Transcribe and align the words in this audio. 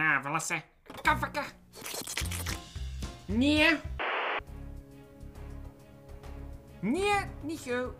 Nou, 0.00 0.22
verlassen. 0.22 0.62
Kafaka. 1.02 1.42
Nee. 3.26 3.80
Nee, 6.80 7.14
niet 7.40 7.58
zo. 7.58 7.94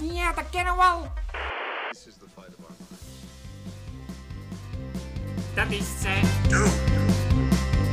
Nee, 0.00 0.34
dat 0.34 0.50
kennen 0.50 0.76
we 0.76 0.82
al. 0.82 1.12
This 1.90 2.06
is 2.06 2.14
the 2.14 2.26
fight 2.34 2.56
of 2.58 2.64
our 2.64 2.76
lives. 2.78 3.02
Dat 5.54 5.70
is 5.70 6.00
zij. 6.00 6.20
Do 6.48 6.64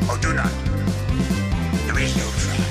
or 0.09 0.19
do 0.19 0.33
not. 0.33 0.51
There 1.85 2.03
is 2.03 2.15
no 2.15 2.29
try. 2.29 2.63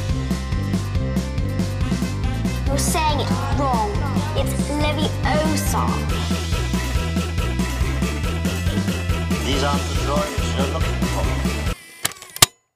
You're 2.64 2.78
saying 2.78 3.20
it 3.20 3.28
wrong. 3.56 3.90
It's 4.36 4.68
Levi 4.68 5.08
Leviosa. 5.22 6.47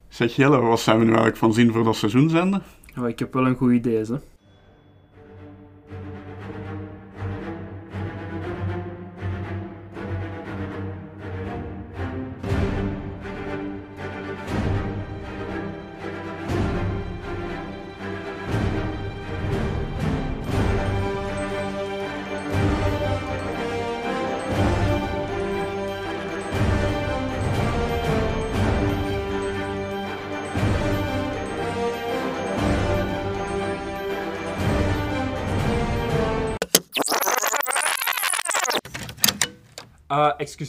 Zeg 0.09 0.37
Jelle, 0.37 0.61
wat 0.61 0.81
zijn 0.81 0.99
we 0.99 1.03
nu 1.03 1.11
eigenlijk 1.11 1.39
van 1.39 1.53
zin 1.53 1.73
voor 1.73 1.85
dat 1.85 1.97
seizoen 1.97 2.31
zenden? 2.31 2.63
Oh, 2.99 3.09
ik 3.09 3.19
heb 3.19 3.33
wel 3.33 3.47
een 3.47 3.57
goed 3.57 3.73
idee, 3.73 3.97
hè. 3.97 4.32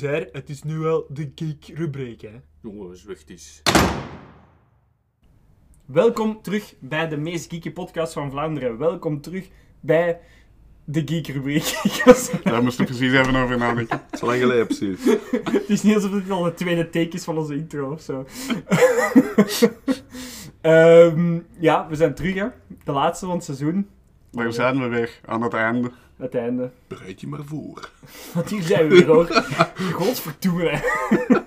Het 0.01 0.49
is 0.49 0.63
nu 0.63 0.77
wel 0.77 1.05
de 1.09 1.31
geek-rubriek, 1.35 2.21
hè. 2.21 2.41
Jongens, 2.61 3.03
weg 3.03 3.25
is. 3.25 3.61
Welkom 5.85 6.41
terug 6.41 6.73
bij 6.79 7.07
de 7.07 7.17
meest 7.17 7.49
geeky 7.49 7.71
podcast 7.71 8.13
van 8.13 8.31
Vlaanderen. 8.31 8.77
Welkom 8.77 9.21
terug 9.21 9.49
bij 9.79 10.19
de 10.83 11.01
geek-rubriek. 11.05 11.81
Daar 12.43 12.63
moest 12.63 12.79
ik 12.79 12.85
precies 12.85 13.11
even 13.11 13.35
over 13.35 13.57
nadenken. 13.57 14.01
Het 14.05 14.13
is 14.13 14.21
al 14.21 14.27
lang 14.27 14.39
geleden, 14.39 14.65
precies. 14.65 15.05
het 15.51 15.69
is 15.69 15.83
niet 15.83 15.95
alsof 15.95 16.11
het 16.11 16.29
al 16.29 16.43
de 16.43 16.53
tweede 16.53 16.89
take 16.89 17.09
is 17.09 17.23
van 17.23 17.37
onze 17.37 17.55
intro 17.55 17.91
of 17.91 18.01
zo. 18.01 18.25
Ehm, 20.61 21.39
ja, 21.59 21.87
we 21.87 21.95
zijn 21.95 22.15
terug, 22.15 22.33
hè. 22.33 22.47
De 22.83 22.91
laatste 22.91 23.25
van 23.25 23.35
het 23.35 23.43
seizoen. 23.43 23.89
Daar 24.31 24.53
zijn 24.53 24.79
we 24.79 24.87
weer, 24.87 25.19
aan 25.25 25.41
het 25.41 25.53
einde. 25.53 25.91
Het 26.23 26.35
einde. 26.35 26.69
Bereid 26.87 27.21
je 27.21 27.27
maar 27.27 27.43
voor. 27.45 27.89
Want 28.33 28.49
hier 28.49 28.61
zijn 28.61 28.87
we 28.87 28.95
weer, 28.95 29.05
hoor. 29.05 29.25
Godverdomme. 29.99 30.69
hè. 30.69 30.79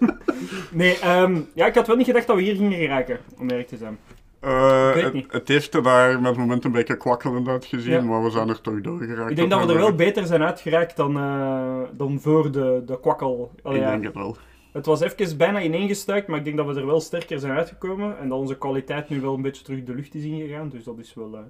Nee, 0.71 0.99
ehm, 0.99 1.41
ja, 1.55 1.67
ik 1.67 1.75
had 1.75 1.87
wel 1.87 1.97
niet 1.97 2.07
gedacht 2.07 2.27
dat 2.27 2.37
we 2.37 2.43
hier 2.43 2.55
gingen 2.57 2.79
geraken, 2.79 3.19
om 3.39 3.51
eerlijk 3.51 3.69
te 3.69 3.77
zijn. 3.77 3.99
Eh, 4.41 4.87
Ik 4.89 4.95
weet 4.95 5.05
het, 5.05 5.13
niet. 5.13 5.33
het 5.33 5.49
heeft 5.49 5.75
er 5.75 5.83
daar 5.83 6.21
met 6.21 6.31
het 6.31 6.39
moment 6.39 6.65
een 6.65 6.73
beetje 6.73 6.97
kwakkelend 6.97 7.49
uitgezien, 7.49 7.93
Ja. 7.93 8.03
maar 8.03 8.23
we 8.25 8.31
zijn 8.31 8.49
er 8.49 8.61
toch 8.61 8.81
doorgeraakt. 8.81 9.31
Ik 9.31 9.37
denk 9.37 9.51
dat 9.51 9.65
we 9.67 9.73
er 9.73 9.79
wel 9.79 9.95
beter 9.95 10.27
zijn 10.27 10.43
uitgeraakt 10.43 10.97
dan, 10.97 11.17
eh, 11.17 11.79
dan 11.93 12.21
voor 12.21 12.51
de, 12.53 12.83
de 12.87 13.01
kwakkel. 13.01 13.51
Allee, 13.63 13.79
Ik 13.79 13.85
ja. 13.85 13.91
denk 13.91 14.05
het 14.05 14.15
wel. 14.15 14.37
Het 14.73 14.87
was 14.87 15.01
even 15.01 15.37
bijna 15.37 15.63
ineengestuikt, 15.63 16.29
maar 16.29 16.39
ik 16.39 16.45
denk 16.45 16.57
dat 16.57 16.67
we 16.67 16.75
er 16.81 16.87
wel 16.87 17.01
sterker 17.01 17.39
zijn 17.39 17.53
uitgekomen. 17.57 18.19
En 18.19 18.29
dat 18.29 18.39
onze 18.39 18.59
kwaliteit 18.59 19.09
nu 19.09 19.21
wel 19.21 19.35
een 19.35 19.43
beetje 19.43 19.63
terug 19.63 19.85
de 19.85 19.95
lucht 19.95 20.15
is 20.15 20.25
ingegaan. 20.25 20.69
Dus 20.69 20.85
dat 20.85 20.99
is 20.99 21.15
wel 21.15 21.31
eh, 21.35 21.41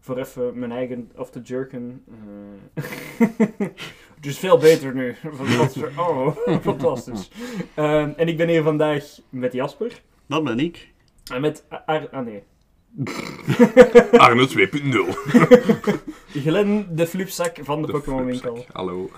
voor 0.00 0.18
even 0.18 0.58
mijn 0.58 0.72
eigen 0.72 1.10
af 1.16 1.30
te 1.30 1.40
jerken. 1.40 2.02
eh. 2.08 3.24
het 4.16 4.26
is 4.26 4.38
veel 4.44 4.58
beter 4.58 4.94
nu. 4.94 5.14
Oh, 5.96 6.36
fantastisch. 6.62 7.30
Ehm, 7.74 8.10
en 8.16 8.28
ik 8.28 8.36
ben 8.36 8.48
hier 8.48 8.62
vandaag 8.62 9.04
met 9.28 9.52
Jasper. 9.52 10.02
Dat 10.26 10.44
ben 10.44 10.58
ik. 10.58 10.88
En 11.32 11.40
met 11.40 11.64
Ar... 11.86 12.08
Ah 12.10 12.24
nee. 12.26 12.42
Arno 14.12 14.46
2.0. 14.46 14.52
Glenn 16.32 16.86
de 16.90 17.06
flupzak 17.06 17.56
van 17.62 17.80
de, 17.80 17.86
De 17.86 17.92
Pokémon 17.92 18.22
flipzak. 18.22 18.54
winkel. 18.54 18.64
Hallo. 18.72 19.10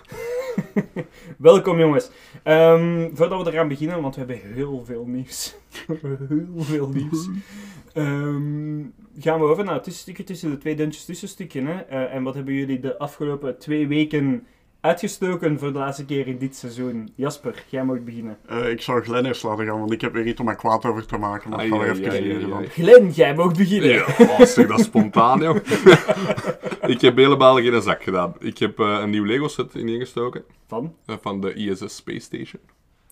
Welkom 1.39 1.79
jongens. 1.79 2.11
Ehm, 2.43 3.09
voordat 3.15 3.45
we 3.47 3.53
eraan 3.53 3.69
beginnen, 3.69 4.03
want 4.03 4.15
we 4.15 4.21
hebben 4.21 4.53
heel 4.55 4.83
veel 4.85 5.05
nieuws. 5.07 5.55
We 5.87 5.99
hebben 6.01 6.27
heel 6.29 6.63
veel 6.65 6.89
nieuws. 6.89 7.29
Ehm, 7.95 8.83
gaan 9.19 9.41
we 9.41 9.47
over 9.47 9.65
naar 9.65 9.75
het 9.75 9.85
tussenstukje 9.85 10.25
tussen 10.25 10.51
de 10.51 10.59
twee 10.59 10.77
duntjes 10.77 11.05
tussenstukje. 11.05 11.63
Hè? 11.63 11.81
Eh, 11.81 12.15
en 12.15 12.23
wat 12.23 12.35
hebben 12.35 12.55
jullie 12.55 12.81
de 12.81 12.99
afgelopen 12.99 13.59
twee 13.59 13.89
weken 13.89 14.47
uitgestoken 14.83 15.59
voor 15.59 15.73
de 15.73 15.79
laatste 15.79 16.05
keer 16.05 16.27
in 16.27 16.39
dit 16.39 16.57
seizoen? 16.57 17.13
Jasper, 17.15 17.65
jij 17.69 17.85
mag 17.85 18.01
beginnen. 18.01 18.39
Eh, 18.47 18.71
ik 18.71 18.81
zou 18.81 19.03
Glenn 19.03 19.27
eerst 19.27 19.43
laten 19.43 19.67
gaan, 19.67 19.79
want 19.79 19.93
ik 19.93 20.01
heb 20.01 20.13
weer 20.13 20.27
iets 20.27 20.41
om 20.41 20.47
mij 20.47 20.55
kwaad 20.55 20.85
over 20.85 21.07
te 21.07 21.17
maken. 21.17 21.51
Maar 21.51 21.65
ik 21.65 21.73
ga 21.73 21.85
even 21.85 22.11
ai, 22.11 22.47
dan. 22.49 22.65
Glenn, 22.67 23.11
jij 23.11 23.35
mag 23.35 23.57
beginnen. 23.57 23.91
Ja, 23.91 24.05
oh, 24.19 24.41
zeg 24.41 24.67
dat 24.67 24.81
spontaan, 24.81 25.41
joh. 25.41 25.57
ik 26.95 27.01
heb 27.01 27.17
helemaal 27.17 27.57
geen 27.57 27.83
zak 27.83 28.03
gedaan. 28.03 28.35
Ik 28.39 28.59
heb 28.59 28.79
eh, 28.79 28.99
een 29.03 29.11
nieuw 29.11 29.25
Lego 29.25 29.49
set 29.49 29.75
ineengestoken. 29.75 30.45
Van? 30.67 30.95
eh, 31.07 31.17
van 31.21 31.41
de 31.41 31.55
ISS 31.55 31.97
Space 31.97 32.21
Station. 32.21 32.63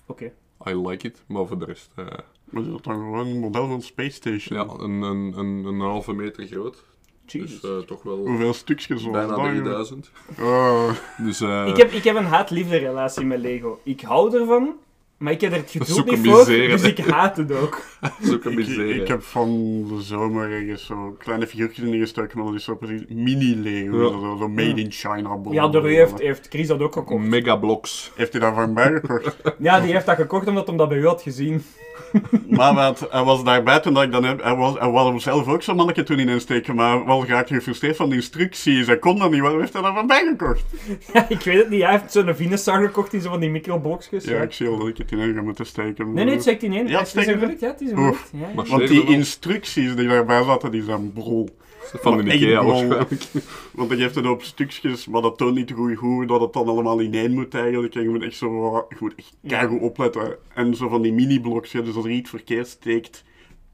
Oké. 0.07 0.33
I 0.69 0.77
like 0.77 1.07
it, 1.07 1.23
maar 1.27 1.47
voor 1.47 1.59
de 1.59 1.65
rest... 1.65 1.91
Maar 2.51 2.63
is 2.63 2.69
dat 2.69 2.85
dan 2.85 2.95
gewoon 2.95 3.27
een 3.27 3.39
model 3.39 3.67
van 3.69 3.83
Space 3.83 4.11
Station? 4.11 4.59
ja, 4.59 4.85
een, 4.85 5.03
een, 5.03 5.39
een, 5.39 5.65
een 5.65 5.81
halve 5.81 6.13
meter 6.13 6.47
groot. 6.47 6.85
Dus 7.27 7.61
eh, 7.61 7.79
toch 7.79 8.03
wel 8.03 8.17
Hoeveel 8.27 8.53
stukjes 8.53 9.11
bijna 9.11 9.27
dat? 9.27 9.37
joh? 9.37 9.53
3000. 9.53 10.11
Oh, 10.41 10.91
Dus 11.19 11.41
eh, 11.41 11.67
Ik, 11.67 11.77
heb, 11.77 11.91
ik 11.91 12.05
heb 12.05 12.17
een 12.17 12.25
haat-liefde 12.25 12.77
relatie 12.77 13.25
met 13.25 13.41
Lego. 13.41 13.81
Ik 13.83 14.01
hou 14.01 14.39
ervan, 14.41 14.75
maar 15.21 15.33
ik 15.33 15.41
heb 15.41 15.53
er 15.53 15.57
het 15.59 15.73
Dat 15.79 15.89
geduld 15.89 16.07
niet 16.11 16.29
voor, 16.33 16.39
misère, 16.39 16.69
dus 16.69 16.83
ik 16.83 16.99
haat 16.99 17.37
het 17.37 17.53
ook. 17.53 17.83
zo'n 18.23 18.35
ik, 18.35 18.55
miserie. 18.55 19.01
ik 19.01 19.09
heb 19.09 19.23
van 19.23 19.49
de 19.89 20.01
zomer 20.03 20.51
ergens 20.53 20.87
zo 20.87 21.15
kleine 21.19 21.47
figuurtjes 21.47 21.85
ingestoken, 21.85 22.39
maar 22.39 22.47
dat 22.47 22.55
is 22.55 22.65
zo 22.65 22.75
precies 22.77 23.03
mini-Lego. 23.09 23.97
Ja. 24.03 24.09
Zo, 24.09 24.37
zo 24.39 24.49
made 24.49 24.81
in 24.81 24.91
China. 24.91 25.37
bol- 25.37 25.53
Ja, 25.53 25.69
door 25.69 25.91
u 25.91 25.95
heeft, 25.95 26.19
heeft 26.19 26.47
Chris 26.49 26.67
dat 26.67 26.81
ook 26.81 26.93
gekocht. 26.93 27.25
Megablocks. 27.25 28.13
Heeft 28.15 28.33
hij 28.33 28.41
daarvan 28.41 28.75
bijgekocht? 28.75 29.37
Ja, 29.59 29.81
die 29.81 29.93
heeft 29.93 30.07
dat 30.07 30.17
gekocht 30.17 30.47
omdat 30.47 30.67
hij 30.67 30.77
dat 30.77 30.89
bij 30.89 30.99
u 30.99 31.07
had 31.07 31.23
gezien. 31.23 31.63
maar 32.49 32.75
wat, 32.75 33.07
hij 33.11 33.23
was 33.25 33.45
daarbij 33.45 33.81
toen 33.81 33.95
dat 33.95 34.03
ik 34.03 34.13
dan 34.13 34.25
heb, 34.25 34.43
hij, 34.43 34.55
was, 34.57 34.79
hij 34.79 34.91
wou 34.91 35.19
zelf 35.21 35.49
ook 35.49 35.63
zo'n 35.63 35.77
mannetje 35.77 36.03
toen 36.03 36.19
in 36.19 36.29
insteken, 36.29 36.75
maar 36.75 37.07
wel 37.07 37.21
graag 37.21 37.49
gefrustreerd 37.49 37.97
van 37.97 38.09
de 38.09 38.15
instructies. 38.15 38.87
Hij 38.87 38.99
kon 38.99 39.19
dat 39.19 39.31
niet, 39.31 39.41
waarom 39.41 39.61
heeft 39.61 39.73
hij 39.73 39.83
daarvan 39.83 40.07
bijgekocht? 40.07 40.65
Ja, 41.13 41.27
ik 41.29 41.41
weet 41.41 41.59
het 41.59 41.71
niet. 41.71 41.83
Hij 41.83 41.91
heeft 41.91 42.13
zo'n 42.13 42.35
Venusaur 42.35 42.87
gekocht 42.87 43.13
in 43.13 43.21
zo 43.21 43.29
van 43.31 43.41
die 43.41 43.51
microboxjes. 43.51 44.25
Ja, 44.25 44.35
Ja. 44.37 44.43
ik 44.43 44.53
zie 44.53 44.69
al 44.69 44.79
dat 44.79 44.89
ik 44.89 44.97
het 44.99 45.10
in 45.19 45.45
moeten 45.45 45.67
steken. 45.67 46.13
Nee, 46.13 46.25
nee, 46.25 46.35
het 46.35 46.43
steekt 46.43 46.63
in 46.63 46.73
één. 46.73 46.87
Ja, 46.87 46.99
het 46.99 47.07
is 47.07 47.11
steekt 47.11 47.29
een 47.29 47.39
gelukt, 47.39 47.61
ja, 47.61 47.69
het 47.69 47.81
is 47.81 47.91
een 47.91 47.99
Oef. 47.99 48.31
gelukt. 48.31 48.69
Ja, 48.69 48.77
Want 48.77 48.89
die 48.89 49.05
instructies 49.05 49.97
die 49.97 50.09
daarbij 50.09 50.43
zaten, 50.43 50.71
die 50.71 50.83
zijn 50.83 51.13
brol. 51.13 51.49
Van 51.93 52.25
de 52.25 52.35
Ikea 52.35 52.65
waarschijnlijk. 52.65 53.27
Want 53.75 53.89
dan 53.89 53.99
geeft 53.99 54.15
het 54.15 54.27
op 54.27 54.43
stukjes, 54.43 55.07
maar 55.07 55.23
dat 55.23 55.39
toont 55.39 55.55
niet 55.55 55.73
goed 55.73 55.95
hoe 55.95 56.27
dat 56.27 56.41
het 56.41 56.53
dan 56.53 56.69
allemaal 56.69 57.01
ineen 57.01 57.33
moet 57.33 57.55
eigenlijk. 57.55 57.95
En 57.95 58.03
je 58.03 58.09
moet 58.09 58.23
echt 58.23 58.37
zo, 58.37 58.75
je 58.89 58.97
moet 58.99 59.15
echt 59.17 59.33
keigoed 59.47 59.81
opletten. 59.81 60.37
En 60.55 60.75
zo 60.75 60.89
van 60.89 61.03
die 61.03 61.13
mini-blokjes, 61.13 61.85
dus 61.85 61.95
als 61.95 62.05
er 62.05 62.11
iets 62.11 62.31
verkeerd 62.31 62.69
steekt, 62.69 63.25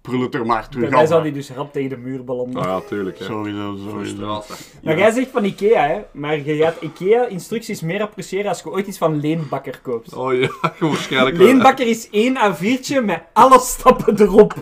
prul 0.07 0.21
het 0.21 0.35
er 0.35 0.47
maar 0.47 0.69
terug 0.69 0.83
Bij 0.83 0.91
mij 0.93 1.03
af. 1.03 1.09
zou 1.09 1.23
die 1.23 1.33
dus 1.33 1.51
rap 1.51 1.73
tegen 1.73 1.89
de 1.89 1.97
muur 1.97 2.25
belanden. 2.25 2.63
Ah 2.63 2.67
ja, 2.69 2.81
tuurlijk. 2.89 3.19
Hè. 3.19 3.25
Sowieso, 3.25 3.77
sowieso. 3.91 4.43
Maar 4.83 4.99
jij 4.99 5.11
zegt 5.11 5.31
van 5.31 5.45
Ikea, 5.45 5.87
hè. 5.87 6.01
Maar 6.13 6.37
je 6.41 6.57
gaat 6.57 6.77
Ikea-instructies 6.81 7.81
meer 7.81 8.03
appreciëren 8.03 8.49
als 8.49 8.63
je 8.63 8.71
ooit 8.71 8.87
iets 8.87 8.99
van 8.99 9.21
Leenbakker 9.21 9.79
koopt. 9.83 10.15
Oh 10.15 10.35
ja, 10.41 10.49
waarschijnlijk 10.81 11.37
wel. 11.37 11.47
Leenbakker 11.47 11.87
is 11.87 12.11
één 12.11 12.37
A4'tje 12.37 13.05
met 13.05 13.23
alle 13.33 13.59
stappen 13.61 14.21
erop. 14.21 14.55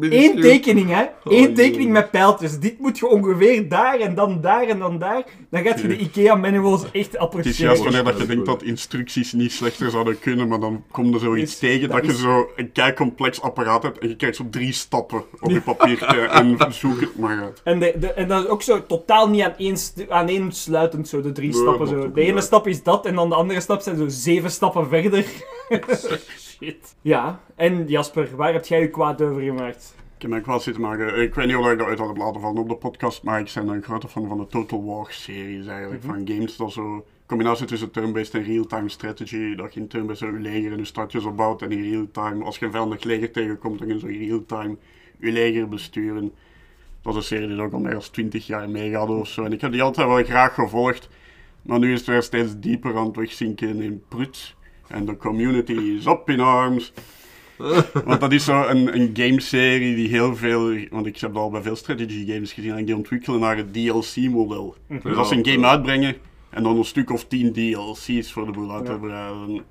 Eén 0.00 0.40
tekening, 0.40 0.88
hè? 0.90 1.04
Eén 1.24 1.48
Oh, 1.48 1.54
tekening 1.54 1.74
jee. 1.82 1.86
met 1.92 2.10
pijltjes. 2.10 2.58
Dit 2.58 2.78
moet 2.78 2.98
je 2.98 3.06
ongeveer 3.08 3.68
daar 3.68 4.00
en 4.00 4.14
dan 4.14 4.40
daar 4.40 4.62
en 4.66 4.78
dan 4.78 4.98
daar. 4.98 5.22
Dan 5.50 5.62
gaat 5.62 5.80
je 5.80 5.88
de 5.88 5.96
IKEA-manuals 5.98 6.82
echt 6.82 6.92
Het 6.94 7.12
is 7.14 7.18
appreciëren. 7.18 7.64
juist 7.66 7.82
wanneer 7.82 8.04
dat 8.04 8.18
je 8.20 8.26
denkt 8.26 8.46
dat 8.46 8.62
instructies 8.62 9.32
niet 9.32 9.52
slechter 9.52 9.90
zouden 9.90 10.18
kunnen, 10.18 10.48
maar 10.48 10.60
dan 10.60 10.84
komt 10.90 11.14
er 11.14 11.20
zoiets 11.20 11.52
Is- 11.52 11.58
tegen 11.58 11.88
dat, 11.88 11.96
dat 11.96 12.06
je 12.06 12.12
is- 12.12 12.20
zo 12.20 12.48
een 12.56 12.72
kei 12.72 12.92
complex 12.92 13.40
apparaat 13.40 13.82
hebt 13.82 13.98
en 13.98 14.08
je 14.08 14.16
krijgt 14.16 14.36
zo 14.36 14.46
drie 14.50 14.72
stappen 14.72 15.22
op 15.40 15.50
je 15.50 15.60
papiertje 15.60 16.20
en 16.20 16.56
zoek 16.72 17.00
het 17.00 17.18
maar 17.18 17.42
uit. 17.42 17.60
En, 17.64 17.78
de, 17.78 17.94
de, 17.98 18.12
en 18.12 18.28
dat 18.28 18.44
is 18.44 18.48
ook 18.50 18.62
zo 18.62 18.86
totaal 18.86 19.28
niet 19.28 19.42
aan 19.42 19.54
één, 19.58 19.76
aan 20.08 20.28
één 20.28 20.52
sluitend, 20.52 21.08
zo 21.08 21.20
de 21.20 21.32
drie 21.32 21.50
Nee, 21.50 21.60
stappen. 21.60 21.86
Zo. 21.88 22.12
De 22.12 22.20
ene 22.20 22.34
uit. 22.34 22.44
stap 22.44 22.66
is 22.66 22.82
dat 22.82 23.06
en 23.06 23.14
dan 23.14 23.28
de 23.28 23.34
andere 23.34 23.60
stap 23.60 23.80
zijn 23.80 23.96
zo 23.96 24.04
zeven 24.08 24.50
stappen 24.50 24.88
verder. 24.88 25.24
Shit. 26.62 26.96
Ja, 27.02 27.40
en 27.54 27.86
Jasper, 27.86 28.36
waar 28.36 28.52
heb 28.52 28.66
jij 28.66 28.80
je 28.80 28.90
kwaad 28.90 29.22
over 29.22 29.42
gemaakt? 29.42 29.94
Ik 30.16 30.22
heb 30.22 30.30
mij 30.30 30.40
kwaad 30.40 30.62
zitten 30.62 30.82
maken. 30.82 31.22
Ik 31.22 31.34
weet 31.34 31.46
niet 31.46 31.56
of 31.56 31.70
ik 31.70 31.78
dat 31.78 31.86
uit 31.86 31.98
had 31.98 32.16
laten 32.16 32.40
vallen 32.40 32.62
op 32.62 32.68
de 32.68 32.76
podcast, 32.76 33.22
maar 33.22 33.40
ik 33.40 33.52
ben 33.54 33.68
een 33.68 33.82
grote 33.82 34.08
fan 34.08 34.28
van 34.28 34.38
de 34.38 34.46
Total 34.46 34.84
War 34.84 35.06
series 35.08 35.66
eigenlijk. 35.66 36.02
Van 36.02 36.28
games 36.28 36.56
dat 36.56 36.72
zo 36.72 37.06
combinatie 37.26 37.66
tussen 37.66 37.90
turn-based 37.90 38.34
en 38.34 38.42
real-time 38.42 38.88
strategy. 38.88 39.54
Dat 39.54 39.74
je 39.74 39.80
in 39.80 39.88
turn-based 39.88 40.18
je 40.28 40.40
leger 40.40 40.72
en 40.72 40.78
je 40.78 40.84
stadjes 40.84 41.24
opbouwt 41.24 41.62
en 41.62 41.72
in 41.72 41.90
real-time, 41.90 42.44
als 42.44 42.58
je 42.58 42.64
een 42.64 42.70
vijandig 42.70 43.02
leger 43.02 43.30
tegenkomt, 43.30 43.78
dan 43.78 43.86
kun 43.86 43.96
je 43.96 44.02
zo 44.02 44.06
in 44.06 44.28
real-time 44.28 44.76
je 45.18 45.32
leger 45.32 45.68
besturen. 45.68 46.32
Dat 47.02 47.12
is 47.12 47.18
een 47.18 47.24
serie 47.24 47.48
die 47.48 47.60
ook 47.60 47.72
al 47.72 47.78
meer 47.78 47.92
dan 47.92 48.10
20 48.10 48.46
jaar 48.46 48.70
meegaat 48.70 49.08
of 49.08 49.28
zo. 49.28 49.44
En 49.44 49.52
ik 49.52 49.60
heb 49.60 49.72
die 49.72 49.82
altijd 49.82 50.08
wel 50.08 50.24
graag 50.24 50.54
gevolgd. 50.54 51.08
Maar 51.62 51.78
nu 51.78 51.92
is 51.92 51.98
het 51.98 52.08
weer 52.08 52.22
steeds 52.22 52.58
dieper 52.58 52.96
aan 52.96 53.06
het 53.06 53.16
wegzinken 53.16 53.80
in 53.80 54.02
prut. 54.08 54.55
En 54.88 55.04
de 55.04 55.16
community 55.16 55.72
is 55.72 56.06
up 56.06 56.28
in 56.30 56.40
arms. 56.40 56.92
Want 58.04 58.20
dat 58.20 58.32
is 58.32 58.44
zo 58.44 58.62
een, 58.62 58.94
een 59.00 59.10
gameserie 59.14 59.94
die 59.96 60.08
heel 60.08 60.36
veel... 60.36 60.76
Want 60.90 61.06
ik 61.06 61.18
heb 61.18 61.32
dat 61.34 61.42
al 61.42 61.50
bij 61.50 61.62
veel 61.62 61.76
strategy 61.76 62.26
games 62.32 62.52
gezien. 62.52 62.72
En 62.76 62.84
die 62.84 62.96
ontwikkelen 62.96 63.40
naar 63.40 63.56
het 63.56 63.72
DLC-model. 63.72 64.74
Dus 65.02 65.16
als 65.16 65.28
ze 65.28 65.34
een 65.36 65.46
game 65.46 65.66
uitbrengen... 65.66 66.16
En 66.50 66.62
dan 66.62 66.76
een 66.76 66.84
stuk 66.84 67.10
of 67.10 67.24
10 67.24 67.52
DLC's 67.52 68.32
voor 68.32 68.46
de 68.46 68.52
boel 68.52 68.72
uit 68.72 68.84
te 68.84 68.92
breiden. 69.00 69.62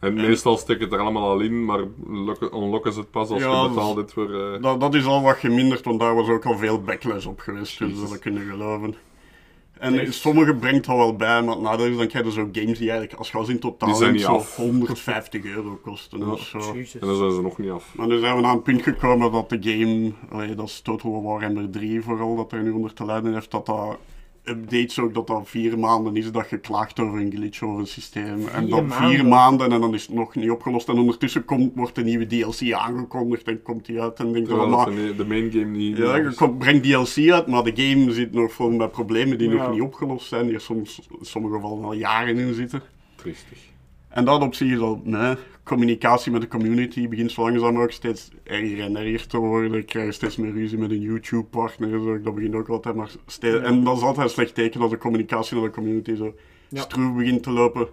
En 0.00 0.14
meestal 0.14 0.56
steken 0.56 0.82
het 0.84 0.92
er 0.92 0.98
allemaal 0.98 1.28
al 1.30 1.40
in, 1.40 1.64
maar 1.64 1.80
lokken- 2.06 2.54
unlocken 2.56 2.92
ze 2.92 2.98
het 3.00 3.10
pas 3.10 3.28
als 3.30 3.42
Ja, 3.42 3.62
je 3.62 3.68
betaalt 3.68 3.96
dit 3.96 4.12
voor... 4.12 4.34
eh, 4.54 4.62
Dat, 4.62 4.80
dat 4.80 4.94
is 4.94 5.04
al 5.04 5.22
wat 5.22 5.36
geminderd, 5.36 5.84
want 5.84 6.00
daar 6.00 6.14
was 6.14 6.28
ook 6.28 6.44
al 6.46 6.58
veel 6.58 6.82
backlash 6.82 7.26
op 7.26 7.40
geweest, 7.40 7.78
dus 7.78 8.00
dat 8.08 8.18
kunnen 8.18 8.46
geloven. 8.50 8.94
En 9.78 10.12
sommige 10.12 10.54
brengt 10.54 10.86
dat 10.86 10.96
wel 10.96 11.16
bij, 11.16 11.42
maar 11.42 11.60
nou, 11.60 11.96
dan 11.96 12.06
krijg 12.06 12.24
je 12.24 12.32
zo 12.32 12.48
games 12.52 12.78
die 12.78 12.90
eigenlijk 12.90 13.18
als 13.18 13.30
gas 13.30 13.48
in 13.48 13.58
totaal 13.58 13.94
zijn 13.94 14.18
zo 14.18 14.32
af. 14.32 14.56
150 14.56 15.44
euro 15.44 15.78
kosten 15.82 16.30
of 16.30 16.40
zo. 16.40 16.58
Jezus. 16.58 17.00
En 17.00 17.06
dan 17.06 17.16
zijn 17.16 17.32
ze 17.32 17.40
nog 17.40 17.58
niet 17.58 17.70
af. 17.70 17.94
Maar 17.94 18.06
nu 18.06 18.18
zijn 18.18 18.36
we 18.36 18.40
naar 18.40 18.52
een 18.52 18.62
punt 18.62 18.82
gekomen 18.82 19.32
dat 19.32 19.48
de 19.48 19.58
game, 19.60 20.12
allee, 20.30 20.54
dat 20.54 20.68
is 20.68 20.80
Total 20.80 21.22
Warhammer 21.22 21.70
3 21.70 22.02
vooral, 22.02 22.36
dat 22.36 22.52
er 22.52 22.62
nu 22.62 22.70
onder 22.70 22.92
te 22.92 23.04
lijden 23.04 23.34
heeft, 23.34 23.50
dat 23.50 23.66
dat 23.66 23.98
updates 24.48 24.98
ook, 24.98 25.14
dat 25.14 25.26
dat 25.26 25.48
vier 25.48 25.78
maanden 25.78 26.16
is 26.16 26.32
dat 26.32 26.50
je 26.50 26.58
klaagt 26.58 27.00
over 27.00 27.20
een 27.20 27.32
glitch 27.32 27.62
over 27.62 27.78
het 27.78 27.88
systeem. 27.88 28.48
en 28.48 28.68
dan 28.68 28.90
vier 28.90 29.00
maanden? 29.00 29.26
maanden 29.28 29.72
en 29.72 29.80
dan 29.80 29.94
is 29.94 30.06
het 30.06 30.14
nog 30.14 30.34
niet 30.34 30.50
opgelost. 30.50 30.88
En 30.88 30.98
ondertussen 30.98 31.44
komt, 31.44 31.72
wordt 31.74 31.94
de 31.94 32.04
nieuwe 32.04 32.26
DLC 32.26 32.72
aangekondigd 32.72 33.48
en 33.48 33.62
komt 33.62 33.86
die 33.86 34.00
uit 34.00 34.18
en 34.18 34.32
denk 34.32 34.48
van, 34.48 34.58
Terwijl 34.58 34.76
maar, 34.76 35.16
de, 35.16 35.24
main 35.26 35.50
game 35.50 35.64
niet... 35.64 35.96
ja, 35.96 36.16
je 36.16 36.34
komt, 36.34 36.58
brengt 36.58 36.84
DLC 36.84 37.30
uit, 37.30 37.46
maar 37.46 37.64
de 37.64 37.72
game 37.74 38.12
zit 38.12 38.32
nog 38.32 38.52
vol 38.52 38.70
met 38.70 38.90
problemen 38.90 39.38
die 39.38 39.48
Ja. 39.48 39.54
nog 39.54 39.72
niet 39.72 39.80
opgelost 39.80 40.28
zijn, 40.28 40.46
die 40.46 40.54
er 40.54 40.60
soms 40.60 41.08
in 41.18 41.18
sommige 41.20 41.54
gevallen 41.54 41.84
al 41.84 41.92
jaren 41.92 42.38
in 42.38 42.54
zitten. 42.54 42.82
Triestig. 43.14 43.58
En 44.18 44.24
dat 44.24 44.42
op 44.42 44.54
zich 44.54 44.70
is 44.72 44.78
al, 44.78 45.00
nee, 45.04 45.34
communicatie 45.62 46.32
met 46.32 46.40
de 46.40 46.48
community 46.48 47.08
begint 47.08 47.32
zo 47.32 47.42
langzaam 47.42 47.78
ook 47.80 47.90
steeds 47.90 48.28
erger 48.44 48.80
en 48.80 48.96
erger 48.96 49.26
te 49.26 49.36
worden. 49.38 49.74
Ik 49.74 49.86
krijg 49.86 50.14
steeds 50.14 50.36
meer 50.36 50.52
ruzie 50.52 50.78
met 50.78 50.90
een 50.90 51.00
YouTube-partner, 51.00 51.92
en 51.94 52.02
zo. 52.02 52.20
dat 52.20 52.34
begint 52.34 52.54
ook 52.54 52.68
altijd 52.68 52.94
maar 52.94 53.10
steeds... 53.26 53.56
En 53.56 53.84
dat 53.84 53.96
is 53.96 54.02
altijd 54.02 54.26
een 54.26 54.32
slecht 54.32 54.54
teken 54.54 54.80
als 54.80 54.90
de 54.90 54.98
communicatie 54.98 55.56
met 55.56 55.64
de 55.64 55.70
community 55.70 56.14
zo 56.16 56.34
Ja. 56.68 56.80
stroef 56.80 57.14
begint 57.16 57.42
te 57.42 57.50
lopen. 57.50 57.88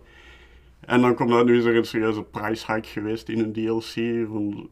En 0.79 1.01
dan 1.01 1.15
komt 1.15 1.29
dat 1.29 1.45
nu 1.45 1.57
is 1.57 1.63
er 1.65 1.75
een 1.75 1.85
serieuze 1.85 2.23
price 2.23 2.73
hike 2.73 2.87
geweest 2.87 3.29
in 3.29 3.39
een 3.39 3.53
DLC 3.53 4.27
van 4.31 4.69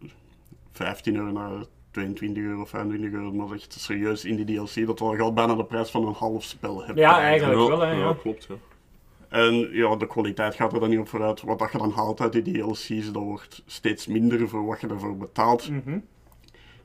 15 0.71 1.15
euro 1.15 1.31
naar 1.31 1.51
22 1.91 2.43
euro, 2.43 2.65
25 2.65 3.11
euro, 3.11 3.31
maar 3.33 3.47
dat 3.47 3.55
is 3.55 3.61
echt 3.63 3.73
serieus 3.79 4.25
in 4.25 4.43
die 4.43 4.45
DLC, 4.55 4.85
dat 4.85 5.01
al 5.01 5.17
al 5.17 5.33
bijna 5.33 5.55
de 5.55 5.65
prijs 5.65 5.89
van 5.89 6.07
een 6.07 6.13
half 6.13 6.43
spel 6.43 6.85
hebt. 6.85 6.99
Ja, 6.99 7.19
eigenlijk 7.19 7.67
wel, 7.67 7.79
hè. 7.79 7.91
ja, 7.91 7.97
Ja. 7.97 8.13
klopt, 8.21 8.45
ja. 8.49 8.55
En 9.33 9.69
ja, 9.71 9.95
de 9.95 10.07
kwaliteit 10.07 10.55
gaat 10.55 10.73
er 10.73 10.79
dan 10.79 10.89
niet 10.89 10.99
op 10.99 11.07
vooruit. 11.07 11.41
Wat 11.41 11.59
dat 11.59 11.71
je 11.71 11.77
dan 11.77 11.91
haalt 11.91 12.21
uit 12.21 12.33
die 12.33 12.53
DLC's, 12.53 13.11
dat 13.11 13.23
wordt 13.23 13.63
steeds 13.65 14.07
minder 14.07 14.49
voor 14.49 14.65
wat 14.65 14.81
je 14.81 14.87
ervoor 14.87 15.17
betaalt. 15.17 15.69
Mhm. 15.69 15.99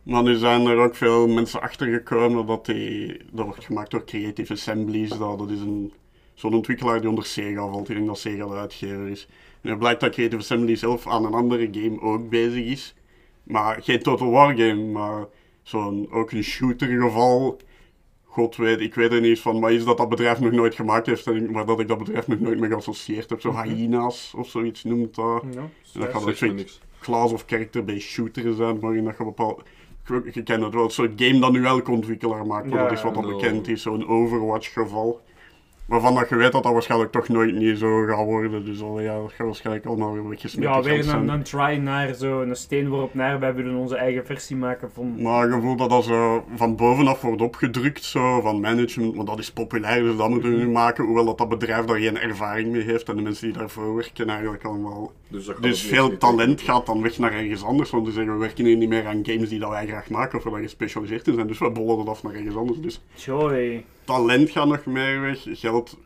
Maar 0.03 0.23
nu 0.23 0.35
zijn 0.35 0.67
er 0.67 0.77
ook 0.77 0.95
veel 0.95 1.29
mensen 1.29 1.61
achtergekomen 1.61 2.47
dat 2.47 2.67
die, 2.67 3.17
dat 3.33 3.45
wordt 3.45 3.65
gemaakt 3.65 3.91
door 3.91 4.05
Creative 4.05 4.53
Assemblies. 4.53 5.09
Dat, 5.09 5.39
dat 5.39 5.51
is 5.51 5.61
een, 5.61 5.93
zo'n 6.35 6.55
ontwikkelaar 6.55 7.01
die 7.01 7.09
onder 7.09 7.25
Sega 7.25 7.69
valt. 7.69 7.87
Denk 7.87 8.07
dat 8.07 8.19
Sega 8.19 8.47
de 8.47 8.55
uitgever 8.55 9.09
is. 9.09 9.29
En 9.61 9.71
het 9.71 9.79
blijkt 9.79 10.01
dat 10.01 10.13
Creative 10.13 10.43
Assembly 10.43 10.77
zelf 10.77 11.07
aan 11.07 11.25
een 11.25 11.35
andere 11.35 11.69
game 11.73 12.01
ook 12.01 12.29
bezig 12.29 12.65
is. 12.65 12.95
Maar 13.43 13.83
geen 13.83 14.03
Total 14.03 14.31
War 14.31 14.57
game, 14.57 14.83
maar 14.83 15.27
zo'n, 15.63 16.09
ook 16.11 16.31
een 16.31 16.45
shooter 16.45 17.01
geval. 17.01 17.59
God 18.31 18.57
weet, 18.57 18.81
ik 18.81 18.95
weet 18.95 19.13
er 19.13 19.21
niet 19.21 19.41
van, 19.41 19.59
maar 19.59 19.73
iets 19.73 19.85
dat 19.85 19.97
dat 19.97 20.09
bedrijf 20.09 20.41
nog 20.41 20.53
nooit 20.53 20.75
gemaakt 20.75 21.07
heeft, 21.07 21.27
en 21.27 21.37
ik- 21.37 21.51
maar 21.51 21.67
dat 21.67 21.81
ik 21.81 21.89
dat 21.89 21.99
bedrijf 21.99 22.27
nog 22.29 22.39
nooit 22.41 22.59
mee 22.61 22.71
geassocieerd 22.71 23.31
heb. 23.31 23.41
Zo 23.41 23.63
hyena's 23.63 24.33
of 24.37 24.49
zoiets 24.49 24.85
noemt 24.85 25.15
dat. 25.15 25.43
Ja. 25.51 25.61
En 25.61 26.01
dat 26.01 26.09
gaat 26.09 26.45
ook 26.45 26.55
niks. 26.55 26.81
class 27.01 27.33
of 27.33 27.45
character-based 27.47 28.01
shooter 28.03 28.55
zijn, 28.55 28.81
waarin 28.81 29.05
dat 29.05 29.15
je 29.19 29.25
bepaald... 29.25 29.63
Je, 30.07 30.31
je 30.33 30.43
kent 30.43 30.63
het 30.65 30.75
wel, 30.75 30.91
soort 30.91 31.13
game 31.23 31.39
dat 31.39 31.53
nu 31.53 31.65
elke 31.65 31.91
ontwikkelaar 31.91 32.47
maakt, 32.47 32.67
maar 32.67 32.77
Ja, 32.79 32.83
dat 32.83 32.93
is 32.93 33.03
wat 33.03 33.15
ja. 33.15 33.21
bekend 33.21 33.69
is, 33.69 33.83
zo'n 33.83 34.09
Overwatch-geval. 34.09 35.21
Waarvan 35.89 36.15
dat 36.15 36.29
je 36.29 36.37
weet 36.37 36.53
dat 36.53 36.63
dat 36.63 36.73
waarschijnlijk 36.73 37.13
toch 37.13 37.29
nooit 37.29 37.55
niet 37.55 37.79
zo 37.79 38.05
gaat 38.07 38.25
worden, 38.25 38.65
dus 38.65 38.83
al, 38.83 39.01
ja, 39.01 39.15
dat 39.15 39.33
gaat 39.33 39.47
waarschijnlijk 39.47 39.87
allemaal 39.87 40.13
weer 40.13 40.29
weggesmeten 40.29 40.73
Ja, 40.73 40.83
weer 40.83 41.09
een, 41.09 41.29
een 41.29 41.43
try 41.43 41.77
naar 41.77 42.15
zo'n 42.15 42.55
steen 42.55 42.89
waarop 42.89 43.15
naar 43.15 43.41
wij 43.41 43.55
willen 43.55 43.77
onze 43.77 43.97
eigen 43.97 44.27
versie 44.27 44.57
maken 44.57 44.91
van... 44.93 45.23
Maar 45.23 45.49
je 45.49 45.61
voelt 45.61 45.79
dat 45.79 45.91
dat 45.91 46.05
zo 46.05 46.45
van 46.55 46.77
bovenaf 46.77 47.21
wordt 47.21 47.43
opgedrukt, 47.43 48.05
zo, 48.05 48.41
van 48.41 48.61
management, 48.61 49.17
want 49.17 49.29
dat 49.29 49.39
is 49.39 49.53
populair, 49.53 50.03
dus 50.03 50.17
dat 50.17 50.29
moeten 50.29 50.51
we 50.51 50.57
nu 50.57 50.69
maken. 50.69 51.05
Hoewel 51.05 51.25
dat, 51.25 51.39
dat 51.39 51.49
bedrijf 51.49 51.85
daar 51.85 51.99
geen 51.99 52.19
ervaring 52.19 52.73
mee 52.73 52.83
heeft 52.83 53.09
en 53.09 53.17
de 53.17 53.23
mensen 53.23 53.47
die 53.47 53.59
daarvoor 53.59 53.95
werken 53.95 54.29
eigenlijk 54.29 54.65
allemaal... 54.65 55.13
Dus, 55.29 55.47
dat 55.47 55.63
Dus 55.63 55.83
veel 55.83 56.17
talent 56.17 56.61
gaat 56.61 56.87
dan 56.87 57.03
weg 57.03 57.19
naar 57.19 57.33
ergens 57.33 57.65
anders, 57.65 57.91
want 57.91 58.07
ze 58.07 58.13
zeggen 58.13 58.33
we 58.33 58.39
werken 58.39 58.65
hier 58.65 58.77
niet 58.77 58.89
meer 58.89 59.07
aan 59.07 59.25
games 59.27 59.49
die 59.49 59.59
dat 59.59 59.71
wij 59.71 59.87
graag 59.87 60.11
maken 60.11 60.39
of 60.39 60.45
waar 60.45 60.53
wij 60.53 60.63
gespecialiseerd 60.63 61.29
in 61.29 61.35
zijn, 61.35 61.47
dus 61.47 61.59
we 61.59 61.71
bollen 61.71 61.97
dat 61.97 62.09
af 62.09 62.23
naar 62.23 62.35
ergens 62.35 62.57
anders. 62.57 62.81
Dus 62.81 63.01
Joy. 63.15 63.85
Talent 64.09 64.51
gaat 64.51 64.69
nog 64.69 64.85
meer 64.85 65.21
weg, 65.21 65.47
geld... 65.51 65.99